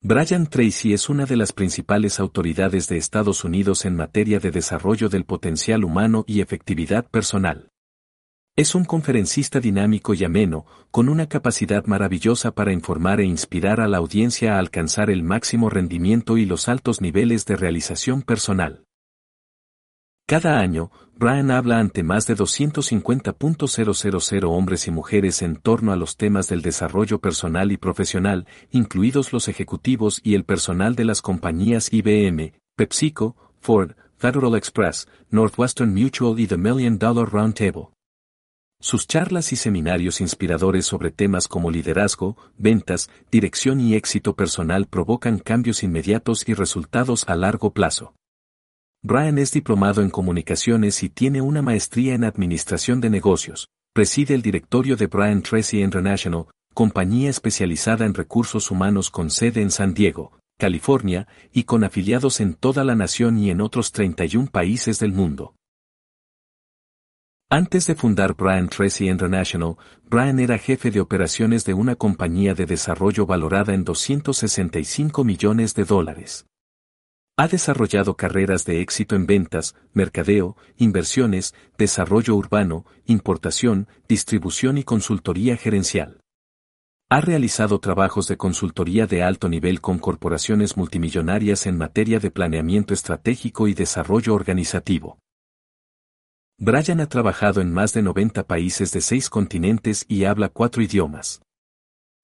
Brian 0.02 0.48
Tracy 0.48 0.94
es 0.94 1.08
una 1.08 1.26
de 1.26 1.36
las 1.36 1.52
principales 1.52 2.18
autoridades 2.18 2.88
de 2.88 2.96
Estados 2.96 3.44
Unidos 3.44 3.84
en 3.84 3.94
materia 3.94 4.40
de 4.40 4.50
desarrollo 4.50 5.08
del 5.08 5.24
potencial 5.24 5.84
humano 5.84 6.24
y 6.26 6.40
efectividad 6.40 7.08
personal. 7.08 7.68
Es 8.56 8.74
un 8.74 8.84
conferencista 8.84 9.60
dinámico 9.60 10.12
y 10.12 10.24
ameno, 10.24 10.66
con 10.90 11.08
una 11.08 11.28
capacidad 11.28 11.84
maravillosa 11.86 12.50
para 12.50 12.72
informar 12.72 13.20
e 13.20 13.26
inspirar 13.26 13.80
a 13.80 13.86
la 13.86 13.98
audiencia 13.98 14.56
a 14.56 14.58
alcanzar 14.58 15.08
el 15.10 15.22
máximo 15.22 15.70
rendimiento 15.70 16.36
y 16.36 16.46
los 16.46 16.66
altos 16.68 17.00
niveles 17.00 17.44
de 17.46 17.54
realización 17.54 18.22
personal. 18.22 18.85
Cada 20.28 20.58
año, 20.58 20.90
Brian 21.14 21.52
habla 21.52 21.78
ante 21.78 22.02
más 22.02 22.26
de 22.26 22.34
250.000 22.34 24.44
hombres 24.44 24.88
y 24.88 24.90
mujeres 24.90 25.40
en 25.40 25.54
torno 25.54 25.92
a 25.92 25.96
los 25.96 26.16
temas 26.16 26.48
del 26.48 26.62
desarrollo 26.62 27.20
personal 27.20 27.70
y 27.70 27.76
profesional, 27.76 28.48
incluidos 28.72 29.32
los 29.32 29.46
ejecutivos 29.46 30.20
y 30.24 30.34
el 30.34 30.42
personal 30.42 30.96
de 30.96 31.04
las 31.04 31.22
compañías 31.22 31.92
IBM, 31.92 32.54
PepsiCo, 32.74 33.36
Ford, 33.60 33.92
Federal 34.16 34.56
Express, 34.56 35.06
Northwestern 35.30 35.94
Mutual 35.94 36.40
y 36.40 36.48
The 36.48 36.56
Million 36.56 36.98
Dollar 36.98 37.30
Roundtable. 37.30 37.90
Sus 38.80 39.06
charlas 39.06 39.52
y 39.52 39.56
seminarios 39.56 40.20
inspiradores 40.20 40.86
sobre 40.86 41.12
temas 41.12 41.46
como 41.46 41.70
liderazgo, 41.70 42.36
ventas, 42.58 43.10
dirección 43.30 43.80
y 43.80 43.94
éxito 43.94 44.34
personal 44.34 44.86
provocan 44.86 45.38
cambios 45.38 45.84
inmediatos 45.84 46.48
y 46.48 46.54
resultados 46.54 47.28
a 47.28 47.36
largo 47.36 47.72
plazo. 47.72 48.12
Brian 49.08 49.38
es 49.38 49.52
diplomado 49.52 50.02
en 50.02 50.10
comunicaciones 50.10 51.04
y 51.04 51.08
tiene 51.08 51.40
una 51.40 51.62
maestría 51.62 52.14
en 52.14 52.24
administración 52.24 53.00
de 53.00 53.08
negocios. 53.08 53.68
Preside 53.94 54.34
el 54.34 54.42
directorio 54.42 54.96
de 54.96 55.06
Brian 55.06 55.42
Tracy 55.42 55.80
International, 55.80 56.46
compañía 56.74 57.30
especializada 57.30 58.04
en 58.04 58.14
recursos 58.14 58.68
humanos 58.72 59.12
con 59.12 59.30
sede 59.30 59.62
en 59.62 59.70
San 59.70 59.94
Diego, 59.94 60.32
California, 60.58 61.28
y 61.52 61.62
con 61.62 61.84
afiliados 61.84 62.40
en 62.40 62.54
toda 62.54 62.82
la 62.82 62.96
nación 62.96 63.38
y 63.38 63.50
en 63.50 63.60
otros 63.60 63.92
31 63.92 64.48
países 64.50 64.98
del 64.98 65.12
mundo. 65.12 65.54
Antes 67.48 67.86
de 67.86 67.94
fundar 67.94 68.34
Brian 68.34 68.68
Tracy 68.68 69.08
International, 69.08 69.76
Brian 70.10 70.40
era 70.40 70.58
jefe 70.58 70.90
de 70.90 71.00
operaciones 71.00 71.64
de 71.64 71.74
una 71.74 71.94
compañía 71.94 72.54
de 72.54 72.66
desarrollo 72.66 73.24
valorada 73.24 73.72
en 73.72 73.84
265 73.84 75.22
millones 75.22 75.76
de 75.76 75.84
dólares. 75.84 76.44
Ha 77.38 77.48
desarrollado 77.48 78.16
carreras 78.16 78.64
de 78.64 78.80
éxito 78.80 79.14
en 79.14 79.26
ventas, 79.26 79.76
mercadeo, 79.92 80.56
inversiones, 80.78 81.54
desarrollo 81.76 82.34
urbano, 82.34 82.86
importación, 83.04 83.88
distribución 84.08 84.78
y 84.78 84.84
consultoría 84.84 85.58
gerencial. 85.58 86.20
Ha 87.10 87.20
realizado 87.20 87.78
trabajos 87.78 88.26
de 88.26 88.38
consultoría 88.38 89.06
de 89.06 89.22
alto 89.22 89.50
nivel 89.50 89.82
con 89.82 89.98
corporaciones 89.98 90.78
multimillonarias 90.78 91.66
en 91.66 91.76
materia 91.76 92.20
de 92.20 92.30
planeamiento 92.30 92.94
estratégico 92.94 93.68
y 93.68 93.74
desarrollo 93.74 94.34
organizativo. 94.34 95.18
Brian 96.58 97.00
ha 97.00 97.06
trabajado 97.06 97.60
en 97.60 97.70
más 97.70 97.92
de 97.92 98.00
90 98.00 98.46
países 98.46 98.92
de 98.92 99.02
seis 99.02 99.28
continentes 99.28 100.06
y 100.08 100.24
habla 100.24 100.48
cuatro 100.48 100.82
idiomas. 100.82 101.42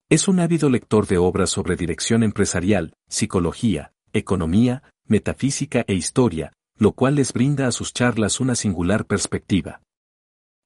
Es 0.09 0.27
un 0.27 0.39
ávido 0.39 0.71
lector 0.71 1.05
de 1.05 1.19
obras 1.19 1.51
sobre 1.51 1.75
dirección 1.75 2.23
empresarial, 2.23 2.93
psicología, 3.07 3.93
economía, 4.11 4.83
metafísica 5.07 5.83
e 5.87 5.93
historia, 5.93 6.53
lo 6.77 6.93
cual 6.93 7.15
les 7.15 7.33
brinda 7.33 7.67
a 7.67 7.71
sus 7.71 7.93
charlas 7.93 8.39
una 8.39 8.55
singular 8.55 9.05
perspectiva. 9.05 9.81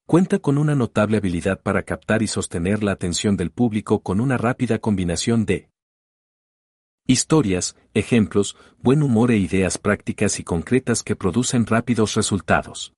Cuenta 0.06 0.38
con 0.38 0.56
una 0.56 0.74
notable 0.74 1.18
habilidad 1.18 1.60
para 1.60 1.82
captar 1.82 2.22
y 2.22 2.26
sostener 2.26 2.82
la 2.82 2.92
atención 2.92 3.36
del 3.36 3.50
público 3.50 4.00
con 4.00 4.20
una 4.20 4.38
rápida 4.38 4.78
combinación 4.78 5.44
de 5.44 5.68
historias, 7.06 7.76
ejemplos, 7.94 8.56
buen 8.78 9.02
humor 9.02 9.30
e 9.30 9.38
ideas 9.38 9.78
prácticas 9.78 10.40
y 10.40 10.44
concretas 10.44 11.02
que 11.02 11.16
producen 11.16 11.66
rápidos 11.66 12.14
resultados. 12.14 12.92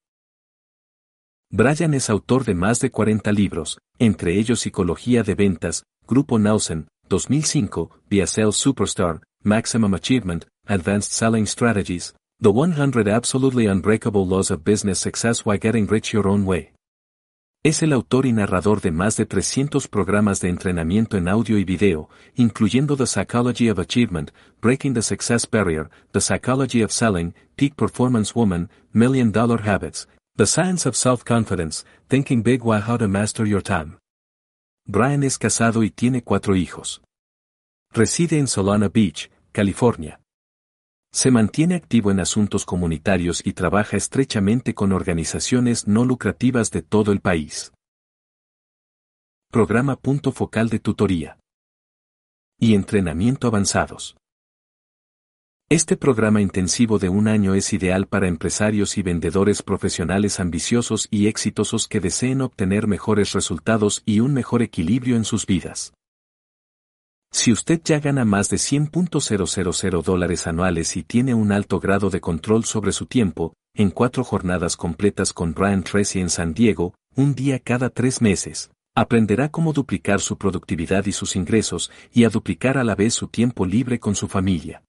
Brian 1.53 1.95
es 1.95 2.11
autor 2.11 2.45
de 2.45 2.55
más 2.55 2.79
de 2.81 2.93
40 2.93 3.33
libros, 3.33 3.79
entre 3.99 4.39
ellos 4.39 4.61
Psicología 4.61 5.25
de 5.25 5.35
Ventas, 5.35 5.85
Grupo 6.07 6.39
Nausen, 6.39 6.87
2005, 7.09 7.91
Via 8.09 8.27
Sales 8.29 8.55
Superstar, 8.55 9.23
Maximum 9.43 9.95
Achievement, 9.95 10.47
Advanced 10.67 11.13
Selling 11.13 11.47
Strategies, 11.47 12.15
The 12.41 12.53
100 12.53 13.09
Absolutely 13.09 13.67
Unbreakable 13.67 14.27
Laws 14.27 14.51
of 14.51 14.63
Business 14.63 14.99
Success 15.01 15.45
Why 15.45 15.57
Getting 15.57 15.87
Rich 15.87 16.13
Your 16.13 16.29
Own 16.29 16.47
Way. 16.47 16.73
Es 17.65 17.83
el 17.83 17.93
autor 17.93 18.25
y 18.25 18.33
narrador 18.33 18.81
de 18.81 18.91
más 18.91 19.17
de 19.17 19.27
300 19.27 19.89
programas 19.89 20.41
de 20.41 20.49
entrenamiento 20.49 21.17
en 21.17 21.29
audio 21.29 21.59
y 21.59 21.65
video, 21.65 22.09
incluyendo 22.35 22.97
The 22.97 23.07
Psychology 23.07 23.69
of 23.69 23.79
Achievement, 23.79 24.31
Breaking 24.63 24.95
the 24.95 25.03
Success 25.03 25.47
Barrier, 25.51 25.91
The 26.13 26.21
Psychology 26.21 26.83
of 26.83 26.93
Selling, 26.93 27.35
Peak 27.57 27.75
Performance 27.75 28.33
Woman, 28.35 28.71
Million 28.93 29.33
Dollar 29.33 29.63
Habits, 29.67 30.09
The 30.37 30.47
Science 30.47 30.87
of 30.87 30.97
Self-Confidence, 30.97 31.85
Thinking 32.09 32.43
Big 32.43 32.63
Why 32.63 32.81
How 32.81 32.97
to 32.97 33.09
Master 33.09 33.45
Your 33.45 33.63
Time. 33.63 33.99
Brian 34.87 35.23
es 35.25 35.37
casado 35.37 35.83
y 35.83 35.91
tiene 35.91 36.23
cuatro 36.23 36.57
hijos. 36.57 37.03
Reside 37.93 38.39
en 38.39 38.47
Solana 38.47 38.89
Beach, 38.89 39.31
California. 39.53 40.20
Se 41.13 41.33
mantiene 41.33 41.75
activo 41.75 42.13
en 42.13 42.21
asuntos 42.21 42.65
comunitarios 42.65 43.45
y 43.45 43.53
trabaja 43.53 43.97
estrechamente 43.97 44.75
con 44.75 44.93
organizaciones 44.93 45.89
no 45.89 46.05
lucrativas 46.05 46.71
de 46.71 46.83
todo 46.83 47.11
el 47.11 47.21
país. 47.21 47.73
Programa 49.51 49.97
Punto 49.97 50.31
Focal 50.31 50.69
de 50.69 50.79
Tutoría. 50.79 51.37
Y 52.61 52.75
entrenamiento 52.75 53.49
avanzados. 53.49 54.17
Este 55.69 55.97
programa 55.97 56.41
intensivo 56.41 57.01
de 57.01 57.09
un 57.09 57.27
año 57.27 57.55
es 57.55 57.73
ideal 57.73 58.07
para 58.07 58.29
empresarios 58.29 58.97
y 58.97 59.03
vendedores 59.03 59.63
profesionales 59.63 60.39
ambiciosos 60.39 61.09
y 61.11 61.27
exitosos 61.27 61.89
que 61.89 61.99
deseen 61.99 62.41
obtener 62.41 62.87
mejores 62.87 63.33
resultados 63.33 64.03
y 64.07 64.21
un 64.21 64.33
mejor 64.33 64.63
equilibrio 64.63 65.17
en 65.17 65.25
sus 65.25 65.45
vidas. 65.47 65.93
Si 67.33 67.53
usted 67.53 67.81
ya 67.85 68.01
gana 68.01 68.25
más 68.25 68.51
de 68.51 68.57
100.000 68.57 70.03
dólares 70.03 70.47
anuales 70.47 70.97
y 70.97 71.05
tiene 71.05 71.33
un 71.33 71.53
alto 71.53 71.79
grado 71.81 72.11
de 72.11 72.21
control 72.21 72.65
sobre 72.65 72.93
su 72.93 73.07
tiempo, 73.07 73.55
en 73.75 73.91
cuatro 73.91 74.25
jornadas 74.25 74.77
completas 74.77 75.33
con 75.33 75.55
Brian 75.55 75.85
Tracy 75.85 76.21
en 76.21 76.29
San 76.29 76.55
Diego, 76.55 76.95
un 77.15 77.35
día 77.35 77.61
cada 77.61 77.89
tres 77.89 78.21
meses, 78.21 78.71
aprenderá 78.95 79.49
cómo 79.49 79.73
duplicar 79.73 80.21
su 80.21 80.37
productividad 80.37 81.07
y 81.07 81.13
sus 81.13 81.37
ingresos 81.37 81.91
y 82.13 82.25
a 82.25 82.31
duplicar 82.31 82.77
a 82.77 82.85
la 82.85 82.95
vez 82.95 83.15
su 83.15 83.29
tiempo 83.29 83.65
libre 83.65 84.01
con 84.01 84.17
su 84.17 84.27
familia. 84.27 84.83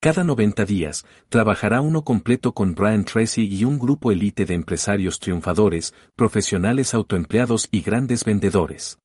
Cada 0.00 0.24
90 0.24 0.64
días, 0.64 1.04
trabajará 1.28 1.80
uno 1.80 2.02
completo 2.04 2.54
con 2.54 2.74
Brian 2.74 3.04
Tracy 3.04 3.46
y 3.46 3.64
un 3.64 3.78
grupo 3.78 4.10
elite 4.12 4.46
de 4.46 4.54
empresarios 4.54 5.20
triunfadores, 5.20 5.94
profesionales 6.16 6.94
autoempleados 6.94 7.68
y 7.70 7.82
grandes 7.82 8.24
vendedores. 8.24 8.98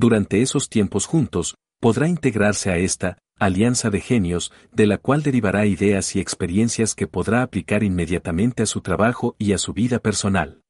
Durante 0.00 0.42
esos 0.42 0.68
tiempos 0.68 1.06
juntos, 1.06 1.56
podrá 1.80 2.06
integrarse 2.06 2.70
a 2.70 2.76
esta 2.76 3.18
alianza 3.36 3.90
de 3.90 4.00
genios, 4.00 4.52
de 4.70 4.86
la 4.86 4.96
cual 4.96 5.24
derivará 5.24 5.66
ideas 5.66 6.14
y 6.14 6.20
experiencias 6.20 6.94
que 6.94 7.08
podrá 7.08 7.42
aplicar 7.42 7.82
inmediatamente 7.82 8.62
a 8.62 8.66
su 8.66 8.80
trabajo 8.80 9.34
y 9.40 9.54
a 9.54 9.58
su 9.58 9.72
vida 9.72 9.98
personal. 9.98 10.62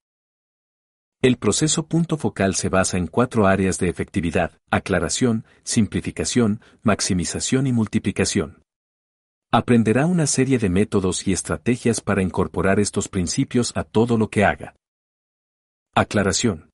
El 1.20 1.36
proceso 1.36 1.86
punto 1.86 2.16
focal 2.16 2.54
se 2.54 2.70
basa 2.70 2.96
en 2.96 3.06
cuatro 3.06 3.46
áreas 3.46 3.78
de 3.78 3.90
efectividad, 3.90 4.52
aclaración, 4.70 5.44
simplificación, 5.62 6.62
maximización 6.80 7.66
y 7.66 7.72
multiplicación. 7.74 8.62
Aprenderá 9.52 10.06
una 10.06 10.26
serie 10.26 10.58
de 10.58 10.70
métodos 10.70 11.28
y 11.28 11.34
estrategias 11.34 12.00
para 12.00 12.22
incorporar 12.22 12.80
estos 12.80 13.08
principios 13.08 13.76
a 13.76 13.84
todo 13.84 14.16
lo 14.16 14.30
que 14.30 14.46
haga. 14.46 14.74
Aclaración. 15.94 16.67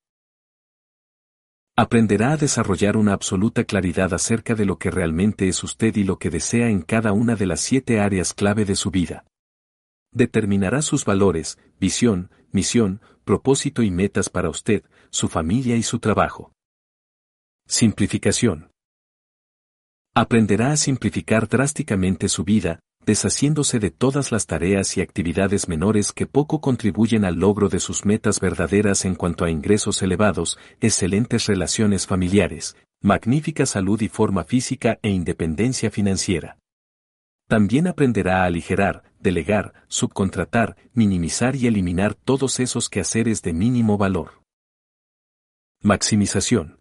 Aprenderá 1.77 2.31
a 2.31 2.37
desarrollar 2.37 2.95
una 2.95 3.11
absoluta 3.11 3.65
claridad 3.65 4.13
acerca 4.13 4.55
de 4.55 4.63
lo 4.63 4.77
que 4.77 4.91
realmente 4.91 5.49
es 5.49 5.61
usted 5.61 5.93
y 5.97 6.05
lo 6.05 6.17
que 6.17 6.29
desea 6.29 6.69
en 6.69 6.81
cada 6.81 7.11
una 7.11 7.35
de 7.35 7.45
las 7.45 7.59
siete 7.59 7.99
áreas 7.99 8.33
clave 8.33 8.63
de 8.63 8.77
su 8.77 8.91
vida. 8.91 9.25
Determinará 10.13 10.81
sus 10.81 11.03
valores, 11.03 11.59
visión, 11.77 12.31
misión, 12.53 13.01
propósito 13.25 13.83
y 13.83 13.91
metas 13.91 14.29
para 14.29 14.49
usted, 14.49 14.85
su 15.09 15.27
familia 15.27 15.75
y 15.75 15.83
su 15.83 15.99
trabajo. 15.99 16.53
Simplificación. 17.67 18.71
Aprenderá 20.13 20.71
a 20.71 20.77
simplificar 20.77 21.49
drásticamente 21.49 22.29
su 22.29 22.45
vida, 22.45 22.79
deshaciéndose 23.05 23.79
de 23.79 23.91
todas 23.91 24.31
las 24.31 24.47
tareas 24.47 24.97
y 24.97 25.01
actividades 25.01 25.67
menores 25.67 26.11
que 26.11 26.25
poco 26.25 26.59
contribuyen 26.59 27.23
al 27.23 27.35
logro 27.35 27.69
de 27.69 27.79
sus 27.79 28.05
metas 28.05 28.39
verdaderas 28.39 29.05
en 29.05 29.15
cuanto 29.15 29.45
a 29.45 29.51
ingresos 29.51 30.01
elevados, 30.01 30.57
excelentes 30.81 31.45
relaciones 31.45 32.07
familiares, 32.07 32.75
magnífica 33.01 33.65
salud 33.65 34.01
y 34.01 34.09
forma 34.09 34.43
física 34.43 34.99
e 35.03 35.09
independencia 35.09 35.91
financiera. 35.91 36.57
También 37.47 37.87
aprenderá 37.87 38.41
a 38.41 38.45
aligerar, 38.45 39.03
delegar, 39.19 39.73
subcontratar, 39.87 40.75
minimizar 40.93 41.55
y 41.55 41.67
eliminar 41.67 42.15
todos 42.15 42.59
esos 42.59 42.89
quehaceres 42.89 43.43
de 43.43 43.53
mínimo 43.53 43.99
valor. 43.99 44.41
Maximización. 45.81 46.79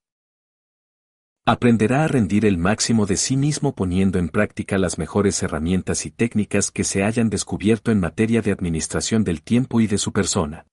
Aprenderá 1.47 2.05
a 2.05 2.09
rendir 2.09 2.47
el 2.47 2.57
máximo 2.57 3.05
de 3.05 3.19
sí 3.19 3.37
mismo 3.37 3.75
poniendo 3.75 4.19
en 4.19 4.31
práctica 4.31 4.79
las 4.79 4.97
mejores 4.97 5.43
herramientas 5.43 6.07
y 6.07 6.11
técnicas 6.11 6.71
que 6.71 6.85
se 6.85 7.05
hayan 7.05 7.29
descubierto 7.29 7.91
en 7.91 8.01
materia 8.01 8.41
de 8.41 8.51
administración 8.51 9.25
del 9.25 9.43
tiempo 9.43 9.83
y 9.83 9.87
de 9.87 9.99
su 9.99 10.11
persona. 10.11 10.67